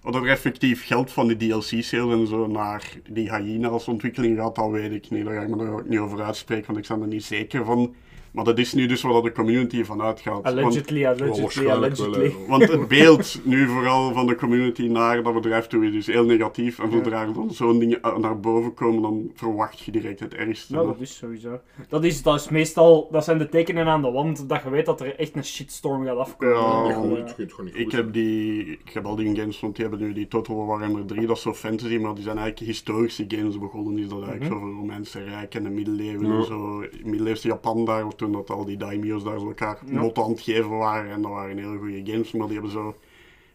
Wat 0.00 0.14
er 0.14 0.28
effectief 0.28 0.86
geld 0.86 1.12
van 1.12 1.28
die 1.28 1.36
DLC-sales 1.36 2.12
en 2.12 2.26
zo 2.26 2.46
naar 2.46 2.92
die 3.10 3.34
Hyena's 3.34 3.88
ontwikkeling 3.88 4.38
gaat, 4.38 4.54
dat 4.54 4.70
weet 4.70 4.92
ik 4.92 5.10
niet. 5.10 5.24
Daar 5.24 5.34
ga 5.34 5.42
ik 5.42 5.48
me 5.48 5.64
er 5.64 5.72
ook 5.72 5.88
niet 5.88 5.98
over 5.98 6.22
uitspreken, 6.22 6.66
want 6.66 6.78
ik 6.78 6.88
ben 6.88 7.00
er 7.00 7.06
niet 7.06 7.24
zeker 7.24 7.64
van. 7.64 7.94
Maar 8.38 8.46
dat 8.46 8.58
is 8.58 8.72
nu 8.72 8.86
dus 8.86 9.02
waar 9.02 9.22
de 9.22 9.32
community 9.32 9.84
van 9.84 10.02
uitgaat. 10.02 10.32
Want, 10.42 10.46
Allegedly, 10.46 11.06
allegedly, 11.06 11.64
wel, 11.64 11.76
allegedly. 11.76 12.24
hè. 12.24 12.34
want 12.48 12.68
het 12.68 12.88
beeld 12.88 13.40
nu 13.44 13.66
vooral 13.68 14.12
van 14.12 14.26
de 14.26 14.34
community 14.34 14.86
naar 14.86 15.22
dat 15.22 15.34
bedrijf 15.34 15.66
toe 15.66 15.86
is 15.86 15.92
dus 15.92 16.06
heel 16.06 16.24
negatief. 16.24 16.78
En 16.78 16.90
zodra 16.92 17.22
er 17.22 17.32
dan 17.32 17.50
zo'n 17.50 17.78
dingen 17.78 17.98
uh, 18.04 18.16
naar 18.16 18.40
boven 18.40 18.74
komen, 18.74 19.02
dan 19.02 19.30
verwacht 19.34 19.80
je 19.80 19.90
direct 19.90 20.20
het 20.20 20.34
ergste. 20.34 20.72
Nou, 20.74 20.86
dat 20.86 20.96
is 21.00 21.16
sowieso. 21.16 21.60
Dat 21.88 22.04
is, 22.04 22.22
dat 22.22 22.34
is 22.40 22.48
meestal, 22.48 23.08
dat 23.12 23.24
zijn 23.24 23.38
de 23.38 23.48
tekenen 23.48 23.86
aan 23.86 24.02
de 24.02 24.10
wand 24.10 24.48
dat 24.48 24.62
je 24.62 24.70
weet 24.70 24.86
dat 24.86 25.00
er 25.00 25.18
echt 25.18 25.36
een 25.36 25.44
shitstorm 25.44 26.04
gaat 26.04 26.16
afkomen. 26.16 26.54
Ja, 26.56 26.78
Dat 26.82 26.86
Ja, 26.88 26.92
gaat 26.94 27.02
ja. 27.04 27.08
niet- 27.08 27.36
het 27.36 27.52
gaat 27.52 27.64
niet 27.64 27.74
Ik 27.76 27.82
goed 27.82 27.92
heb, 27.92 28.12
die, 28.12 28.66
ik 28.66 28.90
heb 28.92 29.04
al 29.04 29.16
die 29.16 29.36
games, 29.36 29.60
want 29.60 29.76
die 29.76 29.86
hebben 29.86 30.06
nu 30.06 30.12
die 30.12 30.28
Total 30.28 30.66
Warhammer 30.66 31.04
3, 31.06 31.26
dat 31.26 31.36
is 31.36 31.42
zo 31.42 31.54
fantasy, 31.54 31.96
maar 31.96 32.14
die 32.14 32.22
zijn 32.24 32.38
eigenlijk 32.38 32.70
historische 32.70 33.24
games 33.28 33.58
begonnen. 33.58 33.98
Is 33.98 34.08
dat 34.08 34.22
eigenlijk 34.22 34.52
zo 34.52 34.58
voor 34.58 34.70
Romeinse 34.72 35.22
Rijk 35.24 35.54
en 35.54 35.62
de 35.62 35.70
middeleeuwen 35.70 36.26
Ja. 36.32 36.36
en 36.38 36.44
zo. 36.44 36.84
Middeleeuwse 37.04 37.48
Japan 37.48 37.84
daar, 37.84 38.14
toen 38.16 38.27
dat 38.32 38.50
al 38.50 38.64
die 38.64 38.76
daimyo's 38.76 39.24
daar 39.24 39.38
zo 39.38 39.46
elkaar 39.46 39.78
Ja. 39.86 40.00
mot 40.00 40.18
aan 40.18 40.30
het 40.30 40.40
geven 40.40 40.76
waren. 40.78 41.10
En 41.12 41.22
dat 41.22 41.30
waren 41.30 41.58
hele 41.58 41.78
goede 41.78 42.12
games, 42.12 42.32
maar 42.32 42.46
die 42.46 42.54
hebben 42.56 42.72
zo 42.72 42.96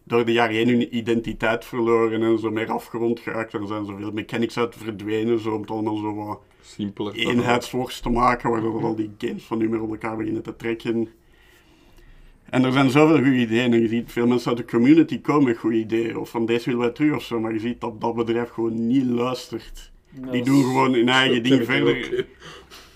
door 0.03 0.25
de 0.25 0.31
jaren 0.31 0.55
heen 0.55 0.67
hun 0.67 0.95
identiteit 0.97 1.65
verloren 1.65 2.23
en 2.23 2.39
zo 2.39 2.51
meer 2.51 2.71
afgerond 2.71 3.19
geraakt. 3.19 3.53
En 3.53 3.61
er 3.61 3.67
zijn 3.67 3.85
zoveel 3.85 4.11
mechanics 4.11 4.57
uit 4.57 4.75
verdwenen, 4.77 5.39
zo 5.39 5.53
om 5.53 5.61
het 5.61 5.71
allemaal 5.71 5.95
zo 5.97 6.15
wat 6.15 6.39
Simpeler. 6.61 7.13
eenheidsworst 7.13 8.03
te 8.03 8.09
maken, 8.09 8.49
waardoor 8.49 8.83
al 8.83 8.95
die 8.95 9.11
games 9.17 9.43
van 9.43 9.57
nu 9.57 9.69
meer 9.69 9.81
op 9.81 9.89
elkaar 9.91 10.17
beginnen 10.17 10.43
te 10.43 10.55
trekken. 10.55 11.07
En 12.49 12.63
er 12.63 12.71
zijn 12.71 12.89
zoveel 12.89 13.15
goede 13.15 13.35
ideeën 13.37 13.73
en 13.73 13.81
je 13.81 13.87
ziet 13.87 14.11
veel 14.11 14.27
mensen 14.27 14.49
uit 14.49 14.57
de 14.57 14.65
community 14.65 15.21
komen 15.21 15.43
met 15.43 15.57
goede 15.57 15.77
ideeën, 15.77 16.17
of 16.17 16.29
van 16.29 16.45
deze 16.45 16.65
willen 16.65 16.79
wij 16.81 16.89
terug 16.89 17.15
of 17.15 17.23
zo, 17.23 17.39
maar 17.39 17.53
je 17.53 17.59
ziet 17.59 17.81
dat 17.81 18.01
dat 18.01 18.15
bedrijf 18.15 18.49
gewoon 18.49 18.87
niet 18.87 19.05
luistert. 19.05 19.91
Die 20.31 20.43
doen 20.43 20.63
gewoon 20.63 20.93
hun 20.93 21.09
eigen 21.09 21.43
ding 21.43 21.65
verder. 21.65 22.25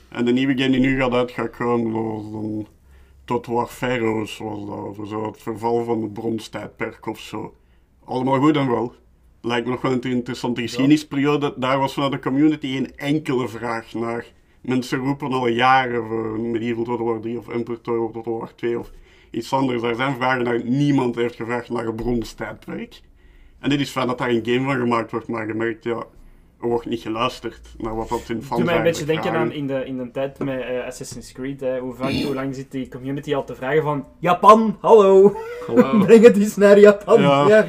En 0.10 0.26
de 0.26 0.32
nieuwe 0.32 0.58
game 0.58 0.72
die 0.72 0.80
nu 0.80 1.00
gaat 1.00 1.14
uit 1.14 1.32
gaat 1.32 1.58
was 1.58 2.32
dan 2.32 2.68
tot 3.28 3.46
War 3.46 3.68
Pharaohs 3.68 4.38
was 4.38 4.66
dat, 4.66 4.78
over 4.78 5.08
zo 5.08 5.26
het 5.26 5.42
verval 5.42 5.84
van 5.84 6.02
het 6.02 6.14
bronstijdperk 6.14 7.06
of 7.06 7.20
zo. 7.20 7.54
Allemaal 8.06 8.40
goed 8.40 8.56
en 8.56 8.70
wel. 8.70 8.94
Lijkt 9.42 9.66
me 9.66 9.72
nog 9.72 9.82
wel 9.82 9.92
een 9.92 10.02
interessante 10.02 10.62
geschiedenisperiode. 10.62 11.54
Daar 11.58 11.80
was 11.80 11.94
vanuit 11.94 12.12
de 12.12 12.20
community 12.20 12.68
geen 12.68 12.96
enkele 12.96 13.48
vraag 13.48 13.94
naar. 13.94 14.26
Mensen 14.62 14.98
roepen 14.98 15.32
al 15.32 15.48
jaren 15.48 16.08
voor 16.08 16.40
Medieval 16.40 16.84
Total 16.84 17.06
War 17.06 17.20
3 17.20 17.38
of 17.38 17.48
Emperor 17.48 17.82
Total 17.82 18.38
War 18.38 18.56
2 18.56 18.80
of 18.80 18.92
iets 19.32 19.54
anders. 19.54 19.82
Daar 19.82 19.96
zijn 19.96 20.16
vragen 20.16 20.44
naar. 20.44 20.64
Niemand 20.64 21.16
heeft 21.16 21.36
gevraagd 21.36 21.70
naar 21.70 21.86
het 21.86 21.96
bronstijdperk. 21.96 23.02
En 23.60 23.70
dit 23.70 23.80
is 23.80 23.90
fijn 23.90 24.08
dat 24.08 24.18
daar 24.18 24.30
een 24.30 24.46
game 24.46 24.64
van 24.64 24.80
gemaakt 24.80 25.12
wordt, 25.12 25.28
maar 25.28 25.48
je 25.48 25.54
merkt, 25.54 25.84
ja, 25.84 26.06
er 26.62 26.68
wordt 26.68 26.86
niet 26.86 27.02
geluisterd 27.02 27.68
naar 27.78 27.96
wat 27.96 28.10
dat 28.10 28.30
in 28.30 28.44
fans 28.44 28.60
Doe 28.60 28.70
mij 28.70 28.78
een 28.78 28.84
beetje 28.84 29.06
denken 29.06 29.32
aan 29.32 29.52
in 29.52 29.68
de, 29.68 29.86
in 29.86 29.98
de 29.98 30.12
tijd 30.12 30.40
met 30.40 30.62
eh, 30.62 30.86
Assassin's 30.86 31.32
Creed. 31.32 31.60
Hè, 31.60 31.80
hoe, 31.80 31.94
vaak, 31.94 32.12
hoe 32.12 32.34
lang 32.34 32.56
zit 32.56 32.72
die 32.72 32.90
community 32.90 33.36
al 33.36 33.44
te 33.44 33.56
vragen 33.56 33.82
van... 33.82 34.06
Japan, 34.20 34.78
hallo! 34.82 35.36
Hallo. 35.68 35.98
Breng 36.06 36.24
het 36.24 36.38
eens 36.38 36.56
naar 36.56 36.80
Japan. 36.80 37.22
Ja. 37.22 37.48
Ja. 37.48 37.66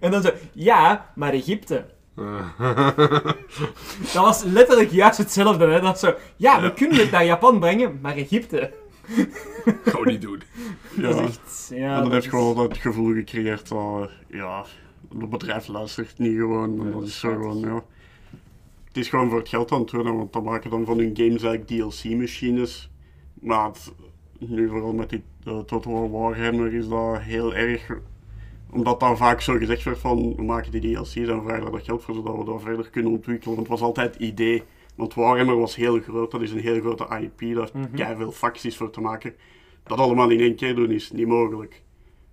En 0.00 0.10
dan 0.10 0.22
zo... 0.22 0.30
Ja, 0.52 1.12
maar 1.14 1.32
Egypte. 1.32 1.84
Dat 4.12 4.24
was 4.24 4.42
letterlijk 4.42 4.90
juist 4.90 5.18
hetzelfde. 5.18 5.66
Hè? 5.66 5.80
Dat 5.80 5.98
zo... 5.98 6.14
Ja, 6.36 6.60
we 6.62 6.72
kunnen 6.74 6.98
het 6.98 7.10
naar 7.10 7.24
Japan 7.24 7.60
brengen, 7.60 7.98
maar 8.02 8.16
Egypte. 8.16 8.72
Gaan 9.84 10.02
we 10.02 10.10
niet 10.10 10.22
doen. 10.22 10.42
Ja. 10.96 11.02
Dat 11.02 11.20
is 11.20 11.26
echt... 11.26 11.70
Ja, 11.74 11.96
en 11.96 12.02
dat 12.02 12.12
heeft 12.12 12.24
is- 12.24 12.30
gewoon 12.30 12.56
dat 12.56 12.76
gevoel 12.76 13.14
gecreëerd 13.14 13.68
dat, 13.68 14.10
ja, 14.28 14.64
het 15.18 15.30
bedrijf 15.30 15.68
luistert 15.68 16.18
niet 16.18 16.36
gewoon. 16.36 16.90
Dat 16.92 17.02
is 17.02 17.18
zo 17.18 17.32
gewoon, 17.32 17.58
ja. 17.58 17.84
Het 18.84 18.96
is 18.96 19.08
gewoon 19.08 19.28
voor 19.28 19.38
het 19.38 19.48
geld 19.48 19.72
aan 19.72 19.80
het 19.80 19.90
doen, 19.90 20.06
hè, 20.06 20.12
want 20.12 20.32
dan 20.32 20.44
maken 20.44 20.70
dan 20.70 20.84
van 20.84 20.98
hun 20.98 21.16
games 21.16 21.42
eigenlijk 21.42 21.66
DLC-machines. 21.66 22.90
Maar 23.34 23.66
het- 23.66 23.92
nu 24.38 24.68
vooral 24.68 24.92
met 24.92 25.10
die 25.10 25.22
uh, 25.48 25.58
Total 25.58 25.92
War 25.92 26.10
Warhammer 26.10 26.74
is 26.74 26.88
dat 26.88 27.18
heel 27.20 27.54
erg 27.54 27.88
omdat 28.70 29.00
dan 29.00 29.16
vaak 29.16 29.40
zo 29.40 29.56
gezegd 29.56 29.82
werd 29.82 29.98
van 29.98 30.36
we 30.36 30.42
maken 30.42 30.70
die 30.70 30.80
DLC's 30.94 31.16
en 31.16 31.42
vragen 31.42 31.62
daar 31.62 31.70
dat 31.70 31.84
geld 31.84 32.02
voor 32.02 32.14
zodat 32.14 32.36
we 32.36 32.44
dat 32.44 32.62
verder 32.62 32.90
kunnen 32.90 33.12
ontwikkelen. 33.12 33.54
Want 33.54 33.68
het 33.68 33.78
was 33.78 33.88
altijd 33.88 34.12
het 34.14 34.22
idee. 34.22 34.62
Want 34.94 35.14
Warhammer 35.14 35.58
was 35.58 35.76
heel 35.76 36.00
groot, 36.00 36.30
dat 36.30 36.42
is 36.42 36.50
een 36.52 36.58
heel 36.60 36.80
grote 36.80 37.06
IP, 37.20 37.54
daar 37.54 37.70
mm 37.72 38.16
veel 38.16 38.32
facties 38.32 38.76
voor 38.76 38.90
te 38.90 39.00
maken. 39.00 39.34
Dat 39.82 39.98
allemaal 39.98 40.30
in 40.30 40.40
één 40.40 40.54
keer 40.56 40.74
doen 40.74 40.90
is 40.90 41.10
niet 41.12 41.26
mogelijk. 41.26 41.82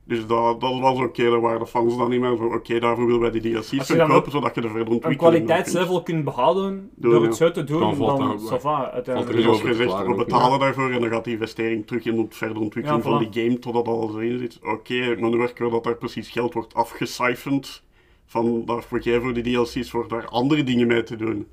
Dus 0.04 0.28
dat, 0.28 0.62
dat 0.62 0.80
was 0.80 1.00
oké, 1.00 1.30
daar 1.30 1.42
waren 1.42 1.60
de 1.60 1.68
fans 1.68 1.98
dan 1.98 2.10
niet 2.10 2.20
meer 2.20 2.38
van 2.38 2.54
oké, 2.54 2.80
daarvoor 2.80 3.06
willen 3.06 3.22
wij 3.22 3.32
die 3.32 3.42
DLC's 3.42 3.70
dan 3.70 3.86
verkopen, 3.86 4.16
ook 4.16 4.30
zodat 4.32 4.56
je 4.56 4.62
er 4.62 4.70
verder 4.70 4.88
Een 4.88 4.94
ontwikkeling 4.94 5.18
kunt. 5.32 5.46
kwaliteitslevel 5.46 6.04
kunt 6.04 6.24
behouden 6.24 6.90
door 6.96 7.14
ja. 7.22 7.22
het 7.22 7.36
zo 7.36 7.52
te 7.52 7.64
doen, 7.64 7.80
Dan 7.80 7.96
valt 7.96 8.18
dan 8.20 8.60
va, 8.60 8.86
er 8.86 8.92
uiteindelijk. 8.92 9.48
over 9.48 9.62
te 9.62 9.68
gezegd, 9.68 10.06
we 10.08 10.16
betalen 10.16 10.60
daarvoor 10.60 10.92
en 10.92 11.02
dan 11.02 11.10
gaat 11.10 11.24
die 11.24 11.34
investering 11.34 11.88
terug 11.88 12.06
in 12.06 12.18
het 12.20 12.36
verder 12.36 12.58
ontwikkelen 12.62 12.98
Ja, 12.98 13.04
van 13.04 13.24
voilà. 13.26 13.30
die 13.32 13.44
game 13.44 13.60
totdat 13.60 13.88
alles 13.88 14.14
erin 14.16 14.38
zit. 14.40 14.60
Oké, 14.64 15.16
maar 15.20 15.30
nu 15.30 15.38
werken 15.38 15.66
we 15.66 15.72
dat 15.72 15.84
daar 15.84 15.96
precies 15.98 16.30
geld 16.30 16.54
wordt 16.54 16.74
afgecijferd 16.74 17.84
van 18.26 18.66
daarvoor 18.66 19.00
jij 19.00 19.20
voor 19.20 19.34
die 19.34 19.44
DLC's 19.44 19.90
voor 19.90 20.08
daar 20.08 20.28
andere 20.28 20.64
dingen 20.64 20.88
mee 20.88 21.04
te 21.04 21.16
doen. 21.16 21.48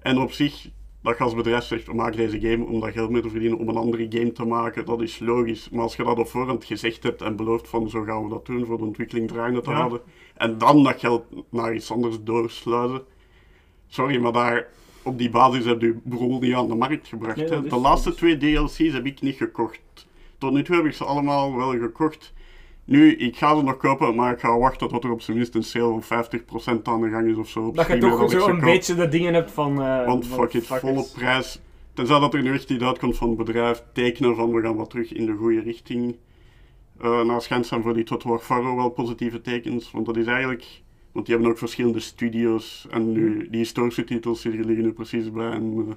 En 0.00 0.18
op 0.18 0.32
zich, 0.32 0.68
dat 1.02 1.18
je 1.18 1.24
als 1.24 1.34
bedrijf 1.34 1.64
zegt, 1.64 1.86
we 1.86 1.94
maken 1.94 2.16
deze 2.16 2.40
game 2.40 2.64
om 2.64 2.80
daar 2.80 2.92
geld 2.92 3.10
mee 3.10 3.22
te 3.22 3.30
verdienen, 3.30 3.58
om 3.58 3.68
een 3.68 3.76
andere 3.76 4.06
game 4.08 4.32
te 4.32 4.44
maken, 4.44 4.84
dat 4.84 5.02
is 5.02 5.18
logisch. 5.18 5.68
Maar 5.70 5.82
als 5.82 5.96
je 5.96 6.04
dat 6.04 6.18
op 6.18 6.28
voorhand 6.28 6.64
gezegd 6.64 7.02
hebt 7.02 7.22
en 7.22 7.36
beloofd 7.36 7.68
van 7.68 7.90
zo 7.90 8.02
gaan 8.02 8.22
we 8.22 8.28
dat 8.28 8.46
doen 8.46 8.66
voor 8.66 8.78
de 8.78 8.84
ontwikkeling 8.84 9.28
draaiende 9.28 9.60
te 9.60 9.70
Ja. 9.70 9.76
houden, 9.76 10.00
en 10.36 10.58
dan 10.58 10.82
dat 10.82 11.00
geld 11.00 11.24
naar 11.50 11.74
iets 11.74 11.90
anders 11.92 12.16
doorsluizen, 12.22 13.02
sorry, 13.88 14.18
maar 14.20 14.32
daar 14.32 14.68
op 15.02 15.18
die 15.18 15.30
basis 15.30 15.64
heb 15.64 15.80
je 15.80 15.96
bron 16.04 16.40
niet 16.40 16.54
aan 16.54 16.68
de 16.68 16.74
markt 16.74 17.08
gebracht. 17.08 17.36
Nee, 17.36 17.48
dat 17.48 17.70
de 17.70 17.76
laatste 17.76 18.08
dat 18.08 18.18
twee 18.18 18.36
DLC's 18.36 18.92
heb 18.92 19.06
ik 19.06 19.20
niet 19.20 19.36
gekocht. 19.36 20.06
Tot 20.38 20.52
nu 20.52 20.62
toe 20.62 20.76
heb 20.76 20.84
ik 20.84 20.92
ze 20.92 21.04
allemaal 21.04 21.56
wel 21.56 21.70
gekocht. 21.70 22.32
Nu, 22.88 23.14
ik 23.14 23.36
ga 23.36 23.56
ze 23.56 23.62
nog 23.62 23.76
kopen, 23.76 24.14
maar 24.14 24.32
ik 24.32 24.40
ga 24.40 24.58
wachten 24.58 24.88
tot 24.88 25.04
er 25.04 25.10
op 25.10 25.20
zijn 25.20 25.36
minst 25.36 25.54
een 25.54 25.62
sale 25.62 26.00
van 26.00 26.26
50% 26.26 26.82
aan 26.82 27.00
de 27.00 27.08
gang 27.08 27.28
is 27.30 27.36
of 27.36 27.48
zo. 27.48 27.72
Dat 27.72 27.86
je 27.86 27.98
toch 27.98 28.30
zo 28.30 28.48
een 28.48 28.60
beetje 28.60 28.94
de 28.94 29.08
dingen 29.08 29.34
hebt 29.34 29.50
van... 29.50 29.82
eh 29.82 30.06
Want 30.06 30.26
fuck 30.26 30.52
it, 30.52 30.66
volle 30.66 31.06
prijs. 31.14 31.60
Tenzij 31.94 32.18
dat 32.18 32.34
er 32.34 32.42
nu 32.42 32.52
echt 32.52 32.70
iets 32.70 32.84
uitkomt 32.84 33.16
van 33.16 33.28
het 33.28 33.36
bedrijf, 33.36 33.82
tekenen 33.92 34.36
van 34.36 34.52
we 34.52 34.62
gaan 34.62 34.76
wat 34.76 34.90
terug 34.90 35.12
in 35.12 35.26
de 35.26 35.32
goede 35.32 35.60
richting. 35.60 36.16
Eh 37.00 37.24
naar 37.24 37.42
schijnt 37.42 37.66
zijn 37.66 37.82
voor 37.82 37.94
die 37.94 38.04
Total 38.04 38.30
War 38.30 38.40
Faro 38.40 38.76
wel 38.76 38.88
positieve 38.88 39.40
tekens, 39.40 39.90
want 39.90 40.06
dat 40.06 40.16
is 40.16 40.26
eigenlijk... 40.26 40.82
Want 41.12 41.26
die 41.26 41.34
hebben 41.34 41.52
ook 41.52 41.58
verschillende 41.58 42.00
studio's 42.00 42.86
en 42.90 43.12
nu, 43.12 43.48
die 43.50 43.58
historische 43.58 44.04
titels 44.04 44.42
die 44.42 44.52
liggen 44.52 44.84
nu 44.84 44.92
precies 44.92 45.32
bij 45.32 45.50
een 45.50 45.84
eh, 45.88 45.94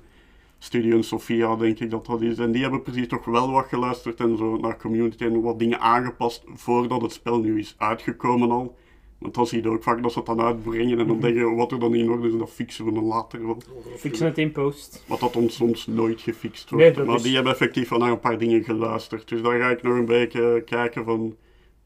studio 0.64 0.96
in 0.96 1.04
Sofia, 1.04 1.56
denk 1.56 1.80
ik 1.80 1.90
dat 1.90 2.06
dat 2.06 2.22
is. 2.22 2.38
En 2.38 2.52
die 2.52 2.62
hebben 2.62 2.82
precies 2.82 3.08
toch 3.08 3.26
wel 3.26 3.52
wat 3.52 3.66
geluisterd 3.66 4.20
en 4.20 4.38
zo 4.38 4.58
naar 4.58 4.78
community 4.78 5.24
en 5.24 5.42
wat 5.42 5.60
dingen 5.60 5.80
aangepast 5.80 6.44
voordat 6.54 7.02
het 7.02 7.12
spel 7.14 7.40
nu 7.40 7.60
is 7.60 7.76
uitgekomen 7.78 8.52
al. 8.52 8.76
Want 9.18 9.34
dan 9.34 9.48
zie 9.48 9.62
je 9.64 9.70
ook 9.70 9.84
vaak 9.84 10.02
dat 10.04 10.12
ze 10.12 10.18
het 10.18 10.28
dan 10.28 10.42
uitbrengen 10.42 11.00
en 11.00 11.08
dan 11.08 11.16
Mhm. 11.18 11.26
denken 11.26 11.56
wat 11.56 11.72
er 11.72 11.80
dan 11.80 11.94
in 11.96 12.10
orde 12.12 12.28
is, 12.28 12.38
dat 12.38 12.50
fixen 12.50 12.86
we 12.86 12.92
dan 12.94 13.04
later 13.04 13.46
wel. 13.46 13.58
Fixen 13.98 14.26
het 14.26 14.38
in 14.38 14.52
post. 14.52 15.04
Wat 15.08 15.20
dat 15.20 15.36
ons 15.36 15.56
soms 15.56 15.88
nooit 15.88 16.22
gefixt 16.22 16.70
wordt. 16.70 16.96
Nee, 16.98 17.06
maar 17.06 17.16
is- 17.16 17.22
die 17.22 17.36
hebben 17.36 17.52
effectief 17.52 17.90
wel 17.90 18.00
naar 18.00 18.12
een 18.12 18.20
paar 18.20 18.38
dingen 18.38 18.64
geluisterd. 18.64 19.28
Dus 19.28 19.42
daar 19.42 19.60
ga 19.60 19.70
ik 19.70 19.82
nog 19.82 19.94
een 19.94 20.06
beetje 20.06 20.64
kijken 20.66 21.06
van 21.06 21.36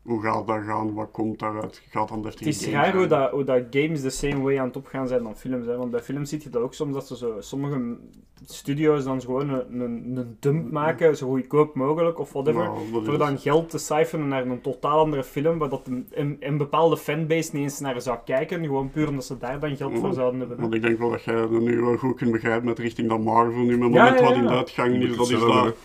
hoe 0.06 0.22
gaat 0.22 0.48
dat 0.48 0.64
gaan, 0.64 0.94
wat 0.94 1.12
komt 1.12 1.40
daaruit. 1.40 1.82
Gaat 1.90 2.08
dan 2.10 2.26
Het 2.26 2.46
is 2.46 2.70
raar 2.70 2.96
hoe 2.96 3.08
dat, 3.08 3.32
hoe 3.32 3.44
dat 3.44 3.64
games 3.70 4.02
the 4.02 4.10
same 4.10 4.42
way 4.42 4.60
aan 4.60 4.68
het 4.68 4.78
opgaan 4.78 5.08
zijn 5.08 5.24
dan 5.24 5.36
films. 5.36 5.66
Hè? 5.66 5.78
Want 5.78 5.92
bij 5.92 6.02
films 6.02 6.30
zie 6.30 6.40
je 6.44 6.50
dat 6.50 6.62
ook 6.62 6.74
soms 6.74 6.94
dat 6.94 7.08
ze 7.08 7.18
zo, 7.18 7.36
sommige 7.40 7.98
studio's 8.46 9.04
dan 9.04 9.22
gewoon 9.22 9.50
een, 9.50 9.80
een, 9.82 10.18
een 10.18 10.38
dump 10.40 10.72
maken, 10.72 11.18
zo 11.18 11.28
goedkoop 11.30 11.76
mogelijk 11.76 12.20
of 12.20 12.32
whatever. 12.34 12.64
Nou, 12.64 12.78
is- 12.80 13.06
Voor 13.08 13.18
dan 13.18 13.38
geld 13.40 13.70
te 13.70 13.78
cijferen 13.78 14.28
naar 14.28 14.46
een 14.46 14.62
totaal 14.62 15.00
andere 15.00 15.24
film, 15.24 15.58
waar 15.58 15.70
dat 15.70 15.88
een, 15.88 16.08
een, 16.12 16.38
een 16.40 16.58
bepaalde 16.58 16.98
fanbase 16.98 17.50
niet 17.54 17.64
eens 17.64 17.80
naar 17.80 18.02
zou 18.02 18.18
kijken. 18.26 18.64
Gewoon 18.64 18.90
puur 18.90 19.08
omdat 19.08 19.26
ze 19.26 19.38
daar 19.38 19.60
dan 19.60 19.78
geld 19.78 20.00
voor 20.00 20.14
zouden 20.14 20.40
hebben. 20.40 20.60
Want 20.62 20.74
ik 20.74 20.82
denk 20.82 21.00
wel 21.00 21.10
dat 21.10 21.24
jij 21.24 21.36
dat 21.36 21.52
nu 21.52 21.82
wel 21.82 21.98
goed 21.98 22.16
kunt 22.16 22.32
begrijpen 22.32 22.66
met 22.66 22.80
richting 22.80 23.10
dat 23.10 23.20
Marvel 23.20 23.62
nu, 23.62 23.78
met 23.78 23.84
het 23.88 23.94
Ja, 23.94 24.04
moment 24.04 24.20
ja, 24.20 24.26
wat 24.26 24.36
ja. 24.36 24.42
in 24.42 24.48
de 24.48 24.54
uitgang 24.54 25.04
is. 25.04 25.16
Dat 25.16 25.30
is 25.30 25.40
dat, 25.40 25.76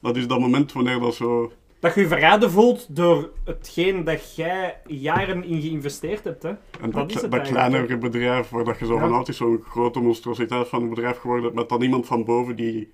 dat 0.00 0.16
is 0.16 0.26
dat 0.28 0.40
moment 0.40 0.72
wanneer 0.72 0.98
dat 1.00 1.14
zo... 1.14 1.52
Dat 1.80 1.94
je 1.94 2.00
je 2.00 2.06
verraden 2.08 2.50
voelt 2.50 2.96
door 2.96 3.30
hetgeen 3.44 4.04
dat 4.04 4.36
jij 4.36 4.76
jaren 4.86 5.44
in 5.44 5.60
geïnvesteerd 5.60 6.24
hebt. 6.24 6.42
Hè? 6.42 6.48
En 6.48 6.58
Dat 6.80 6.92
dat, 6.92 7.10
is 7.10 7.22
het 7.22 7.30
dat 7.30 7.48
kleinere 7.48 7.98
bedrijf 7.98 8.48
waar 8.48 8.64
dat 8.64 8.78
je 8.78 8.86
zo 8.86 8.94
Ja. 8.94 9.00
van 9.00 9.12
oud 9.12 9.28
is, 9.28 9.36
zo'n 9.36 9.62
grote 9.68 10.00
monstrositeit 10.00 10.68
van 10.68 10.82
een 10.82 10.88
bedrijf 10.88 11.16
geworden, 11.18 11.54
met 11.54 11.68
dan 11.68 11.82
iemand 11.82 12.06
van 12.06 12.24
boven 12.24 12.56
die 12.56 12.90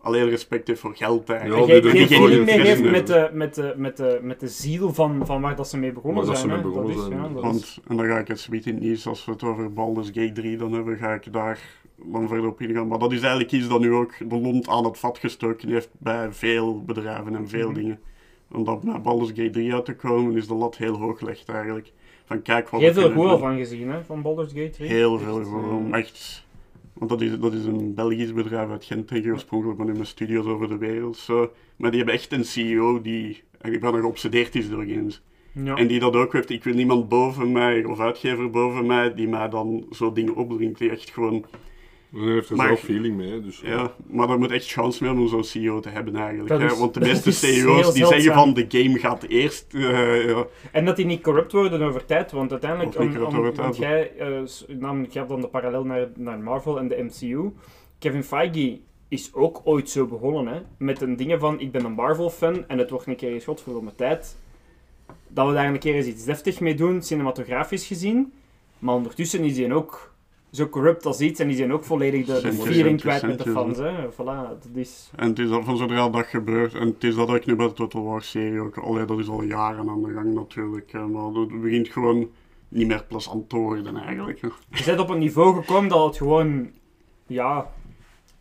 alleen 0.00 0.28
respect 0.28 0.68
heeft 0.68 0.80
voor 0.80 0.96
geld 0.96 1.30
eigenlijk. 1.30 1.66
Ja, 1.66 1.74
En 1.74 1.82
die 1.82 2.06
geen 2.06 2.30
niet 2.30 2.44
meer 2.44 2.60
heeft 2.60 2.82
met 2.90 3.06
de, 3.06 3.30
met, 3.32 3.54
de, 3.54 3.74
met, 3.76 3.96
de, 3.96 4.18
met 4.22 4.40
de 4.40 4.48
ziel 4.48 4.92
van, 4.94 5.26
van 5.26 5.40
waar 5.40 5.56
dat 5.56 5.68
ze 5.68 5.78
mee 5.78 5.92
begonnen 5.92 6.26
dat 6.26 6.38
zijn. 6.38 6.48
ze 6.50 6.56
hè. 6.56 6.62
mee 6.62 6.72
begonnen 6.72 6.96
dat 6.96 7.02
is, 7.04 7.08
zijn. 7.10 7.22
ja, 7.22 7.28
dat 7.28 7.36
is- 7.36 7.42
Want, 7.42 7.78
en 7.88 7.96
dan 7.96 8.06
ga 8.06 8.18
ik 8.18 8.28
het 8.28 8.40
zoiets 8.40 8.66
in 8.66 8.74
het 8.74 8.82
nieuws, 8.82 9.06
als 9.06 9.24
we 9.24 9.32
het 9.32 9.42
over 9.42 9.72
Baldur's 9.72 10.06
Gate 10.06 10.32
3 10.32 10.56
dan 10.56 10.72
hebben, 10.72 10.96
ga 10.96 11.12
ik 11.14 11.32
daar 11.32 11.60
dan 12.04 12.28
verder 12.28 12.46
op 12.46 12.60
ingaan. 12.60 12.88
Maar 12.88 12.98
dat 12.98 13.12
is 13.12 13.20
eigenlijk 13.20 13.52
iets 13.52 13.68
dat 13.68 13.80
nu 13.80 13.92
ook 13.92 14.12
de 14.28 14.36
lont 14.40 14.68
aan 14.68 14.84
het 14.84 14.98
vat 14.98 15.18
gestoken 15.18 15.68
heeft 15.68 15.88
bij 15.98 16.32
veel 16.32 16.84
bedrijven 16.84 17.34
en 17.34 17.48
veel 17.48 17.70
Mhm. 17.70 17.78
dingen. 17.80 18.00
Omdat 18.52 18.82
naar 18.82 19.00
Baldur's 19.00 19.30
Gate 19.30 19.50
3 19.50 19.74
uit 19.74 19.84
te 19.84 19.94
komen, 19.94 20.36
is 20.36 20.46
de 20.46 20.54
lat 20.54 20.76
heel 20.76 20.96
hoog 20.96 21.18
gelegd 21.18 21.48
eigenlijk. 21.48 21.92
Van 22.24 22.42
kijk 22.42 22.68
wat 22.68 22.80
Heel 22.80 22.92
veel 22.92 23.38
van 23.38 23.56
gezien, 23.56 23.88
hè, 23.88 24.04
van 24.04 24.22
Baldur's 24.22 24.52
Gate 24.52 24.70
3. 24.70 24.88
Heel 24.88 25.18
veel 25.18 25.40
Echt, 25.40 25.48
gewoon, 25.48 25.92
eh, 25.92 25.98
echt. 25.98 26.44
Want 26.92 27.10
dat 27.10 27.20
is, 27.20 27.38
dat 27.38 27.52
is 27.52 27.64
een 27.64 27.94
Belgisch 27.94 28.32
bedrijf 28.32 28.70
uit 28.70 28.84
Gent, 28.84 29.08
denk 29.08 29.24
ik, 29.24 29.32
oorspronkelijk, 29.32 29.78
maar 29.78 29.86
nu 29.86 29.98
met 29.98 30.06
studio's 30.06 30.46
over 30.46 30.68
de 30.68 30.76
wereld. 30.76 31.16
Zo. 31.16 31.52
Maar 31.76 31.90
die 31.90 31.98
hebben 31.98 32.18
echt 32.18 32.32
een 32.32 32.44
CEO 32.44 33.00
die 33.00 33.42
eigenlijk 33.50 33.80
bijna 33.80 33.98
geobsedeerd 33.98 34.54
is 34.54 34.68
door 34.68 34.84
games. 34.84 35.22
Ja. 35.52 35.74
En 35.74 35.86
die 35.86 36.00
dat 36.00 36.14
ook 36.14 36.32
heeft. 36.32 36.50
Ik 36.50 36.64
wil 36.64 36.74
niemand 36.74 37.08
boven 37.08 37.52
mij, 37.52 37.84
of 37.84 38.00
uitgever 38.00 38.50
boven 38.50 38.86
mij, 38.86 39.14
die 39.14 39.28
mij 39.28 39.48
dan 39.48 39.86
zo 39.90 40.12
dingen 40.12 40.36
opdringt. 40.36 40.78
Die 40.78 40.90
echt 40.90 41.10
gewoon... 41.10 41.44
Dan 42.12 42.28
heeft 42.28 42.50
er 42.50 42.56
Maar- 42.56 42.66
zelf 42.66 42.80
feeling 42.80 43.16
mee, 43.16 43.40
dus... 43.40 43.60
Ja, 43.60 43.92
maar 44.06 44.26
daar 44.26 44.38
moet 44.38 44.50
echt 44.50 44.70
chance 44.70 45.04
mee 45.04 45.12
om 45.12 45.28
zo'n 45.28 45.44
CEO 45.44 45.80
te 45.80 45.88
hebben 45.88 46.16
eigenlijk. 46.16 46.60
Hè. 46.70 46.76
Want 46.76 46.94
de 46.94 47.00
meeste 47.10 47.32
CEO's 47.32 47.92
die 47.94 48.06
zeggen 48.06 48.32
van 48.34 48.54
de 48.54 48.64
game 48.68 48.98
gaat 48.98 49.22
eerst... 49.22 49.74
eh, 49.74 50.28
ja. 50.28 50.46
En 50.72 50.84
dat 50.84 50.96
die 50.96 51.06
niet 51.06 51.22
corrupt 51.22 51.52
worden 51.52 51.82
over 51.82 52.04
tijd, 52.04 52.32
want 52.32 52.50
uiteindelijk, 52.50 52.98
om- 52.98 53.12
corrupt 53.12 53.32
om- 53.32 53.38
over 53.38 53.52
tijd. 53.52 53.64
want 53.66 53.76
jij, 53.76 54.12
eh, 54.18 54.76
namelijk, 54.78 55.12
je 55.12 55.18
hebt 55.18 55.30
dan 55.30 55.40
de 55.40 55.46
parallel 55.48 55.84
naar, 55.84 56.08
naar 56.16 56.38
Marvel 56.38 56.78
en 56.78 56.88
de 56.88 57.02
MCU. 57.10 57.50
Kevin 57.98 58.24
Feige 58.24 58.78
is 59.08 59.34
ook 59.34 59.60
ooit 59.64 59.90
zo 59.90 60.06
begonnen, 60.06 60.54
hè, 60.54 60.60
met 60.78 61.00
een 61.00 61.16
dingen 61.16 61.40
van, 61.40 61.60
ik 61.60 61.72
ben 61.72 61.84
een 61.84 61.92
Marvel-fan 61.92 62.64
en 62.68 62.78
het 62.78 62.90
wordt 62.90 63.06
een 63.06 63.16
keer 63.16 63.32
geschot 63.32 63.60
voor 63.60 63.84
mijn 63.84 63.96
tijd. 63.96 64.36
Dat 65.28 65.46
we 65.46 65.52
daar 65.52 65.66
een 65.66 65.78
keer 65.78 65.94
eens 65.94 66.06
iets 66.06 66.24
deftig 66.24 66.60
mee 66.60 66.74
doen, 66.74 67.02
cinematografisch 67.02 67.86
gezien. 67.86 68.32
Maar 68.78 68.94
ondertussen 68.94 69.44
is 69.44 69.58
hij 69.58 69.72
ook 69.72 70.09
zo 70.50 70.68
corrupt 70.68 71.06
als 71.06 71.20
iets 71.20 71.40
en 71.40 71.48
die 71.48 71.56
zijn 71.56 71.72
ook 71.72 71.84
volledig 71.84 72.26
de, 72.26 72.38
centjes, 72.40 73.00
kwijt 73.00 73.22
met 73.22 73.38
de 73.38 73.50
fans. 73.50 73.78
Hè. 73.78 74.10
Voilà, 74.12 74.48
dat 74.48 74.68
is... 74.74 75.10
En 75.16 75.28
het 75.28 75.38
is 75.38 75.48
dat 75.48 75.64
van 75.64 75.76
zodra 75.76 76.08
dat 76.08 76.26
gebeurt, 76.26 76.74
en 76.74 76.86
het 76.86 77.04
is 77.04 77.14
dat 77.14 77.28
ook 77.28 77.46
nu 77.46 77.56
bij 77.56 77.66
de 77.66 77.72
Total 77.72 78.04
War 78.04 78.22
serie 78.22 78.60
ook, 78.60 78.78
allee, 78.78 79.04
dat 79.04 79.18
is 79.18 79.28
al 79.28 79.42
jaren 79.42 79.88
aan 79.88 80.02
de 80.02 80.12
gang 80.12 80.34
natuurlijk, 80.34 80.92
maar 80.92 81.24
het 81.24 81.60
begint 81.60 81.88
gewoon 81.88 82.30
niet 82.68 82.86
meer 82.86 83.04
plezant 83.08 83.48
te 83.48 83.56
worden 83.56 83.96
eigenlijk. 83.96 84.40
Je 84.40 84.82
bent 84.84 85.00
op 85.00 85.08
een 85.08 85.18
niveau 85.18 85.54
gekomen 85.54 85.88
dat 85.88 86.06
het 86.06 86.16
gewoon... 86.16 86.70
Ja... 87.26 87.70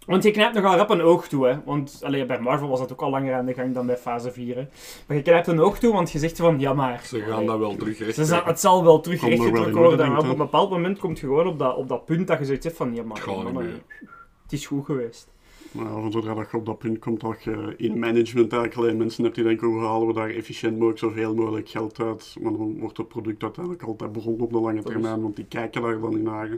Want 0.10 0.24
je 0.24 0.32
knijpt 0.32 0.56
nogal 0.56 0.76
rap 0.76 0.90
een 0.90 1.02
oog 1.02 1.28
toe, 1.28 1.48
hè. 1.48 1.60
Want 1.66 2.00
allee, 2.04 2.26
bij 2.26 2.40
Marvel 2.40 2.68
was 2.68 2.80
dat 2.80 2.92
ook 2.92 3.02
al 3.02 3.10
langer 3.10 3.34
aan 3.34 3.46
de 3.46 3.54
gang 3.54 3.74
dan 3.74 3.86
bij 3.86 3.98
fase 3.98 4.32
4, 4.32 4.56
hè. 4.56 4.68
Maar 5.08 5.18
je 5.18 5.24
knijpt 5.24 5.48
een 5.48 5.60
oog 5.60 5.80
toe, 5.80 5.94
want 5.94 6.12
je 6.12 6.20
zegt 6.20 6.38
van, 6.38 6.60
ja 6.60 6.74
maar... 6.74 7.02
Ze 7.06 7.20
gaan 7.20 7.32
allee, 7.32 7.48
dat 7.48 7.60
wel 7.60 7.76
terug 7.76 7.98
ze 7.98 8.42
het 8.46 8.60
zal 8.60 8.84
wel 8.84 9.00
terug 9.00 9.20
Komt 9.20 9.32
nog 9.32 9.40
wel 9.40 9.48
rechtgetrokken 9.48 9.82
in 9.82 9.90
orde, 9.90 10.06
worden. 10.06 10.18
En 10.18 10.26
op 10.26 10.32
een 10.32 10.46
bepaald 10.46 10.70
moment 10.70 11.00
komt 11.00 11.20
je 11.20 11.26
gewoon 11.26 11.48
op 11.48 11.60
dat, 11.60 11.76
op 11.76 11.88
dat 11.88 12.06
punt 12.06 12.28
dat 12.28 12.40
je 12.40 12.46
zoiets 12.46 12.66
hebt 12.66 12.78
van, 12.78 12.96
ja 12.96 13.04
maar... 13.04 13.16
Het 13.16 13.26
gaat 13.26 13.36
niet 13.36 13.44
mannen, 13.44 13.64
meer. 13.64 13.82
Het 14.44 14.52
is 14.52 14.66
goed 14.66 14.86
geweest. 14.86 15.28
Van 15.76 16.12
zodra 16.12 16.34
dat 16.34 16.52
je 16.52 16.58
op 16.58 16.66
dat 16.66 16.78
punt 16.78 17.00
komt 17.00 17.22
dat 17.22 17.44
je 17.44 17.74
in 17.78 18.00
management 18.00 18.54
eigenlijk 18.54 18.76
alleen 18.76 18.98
mensen 18.98 19.24
hebt 19.24 19.36
die 19.36 19.44
denken 19.44 19.68
hoe 19.68 19.82
halen 19.82 20.08
we 20.08 20.14
daar 20.14 20.30
efficiënt 20.30 20.74
mogelijk 20.74 21.00
zoveel 21.00 21.36
mogelijk 21.36 21.70
geld 21.70 22.02
uit, 22.02 22.36
maar 22.42 22.52
dan 22.52 22.80
wordt 22.80 22.98
het 22.98 23.08
product 23.08 23.44
uiteindelijk 23.44 23.84
altijd 23.84 24.12
berold 24.12 24.42
op 24.42 24.52
de 24.52 24.60
lange 24.60 24.84
termijn, 24.84 25.22
want 25.22 25.36
die 25.36 25.46
kijken 25.46 25.82
daar 25.82 26.00
dan 26.00 26.18
in 26.18 26.24
naar. 26.24 26.58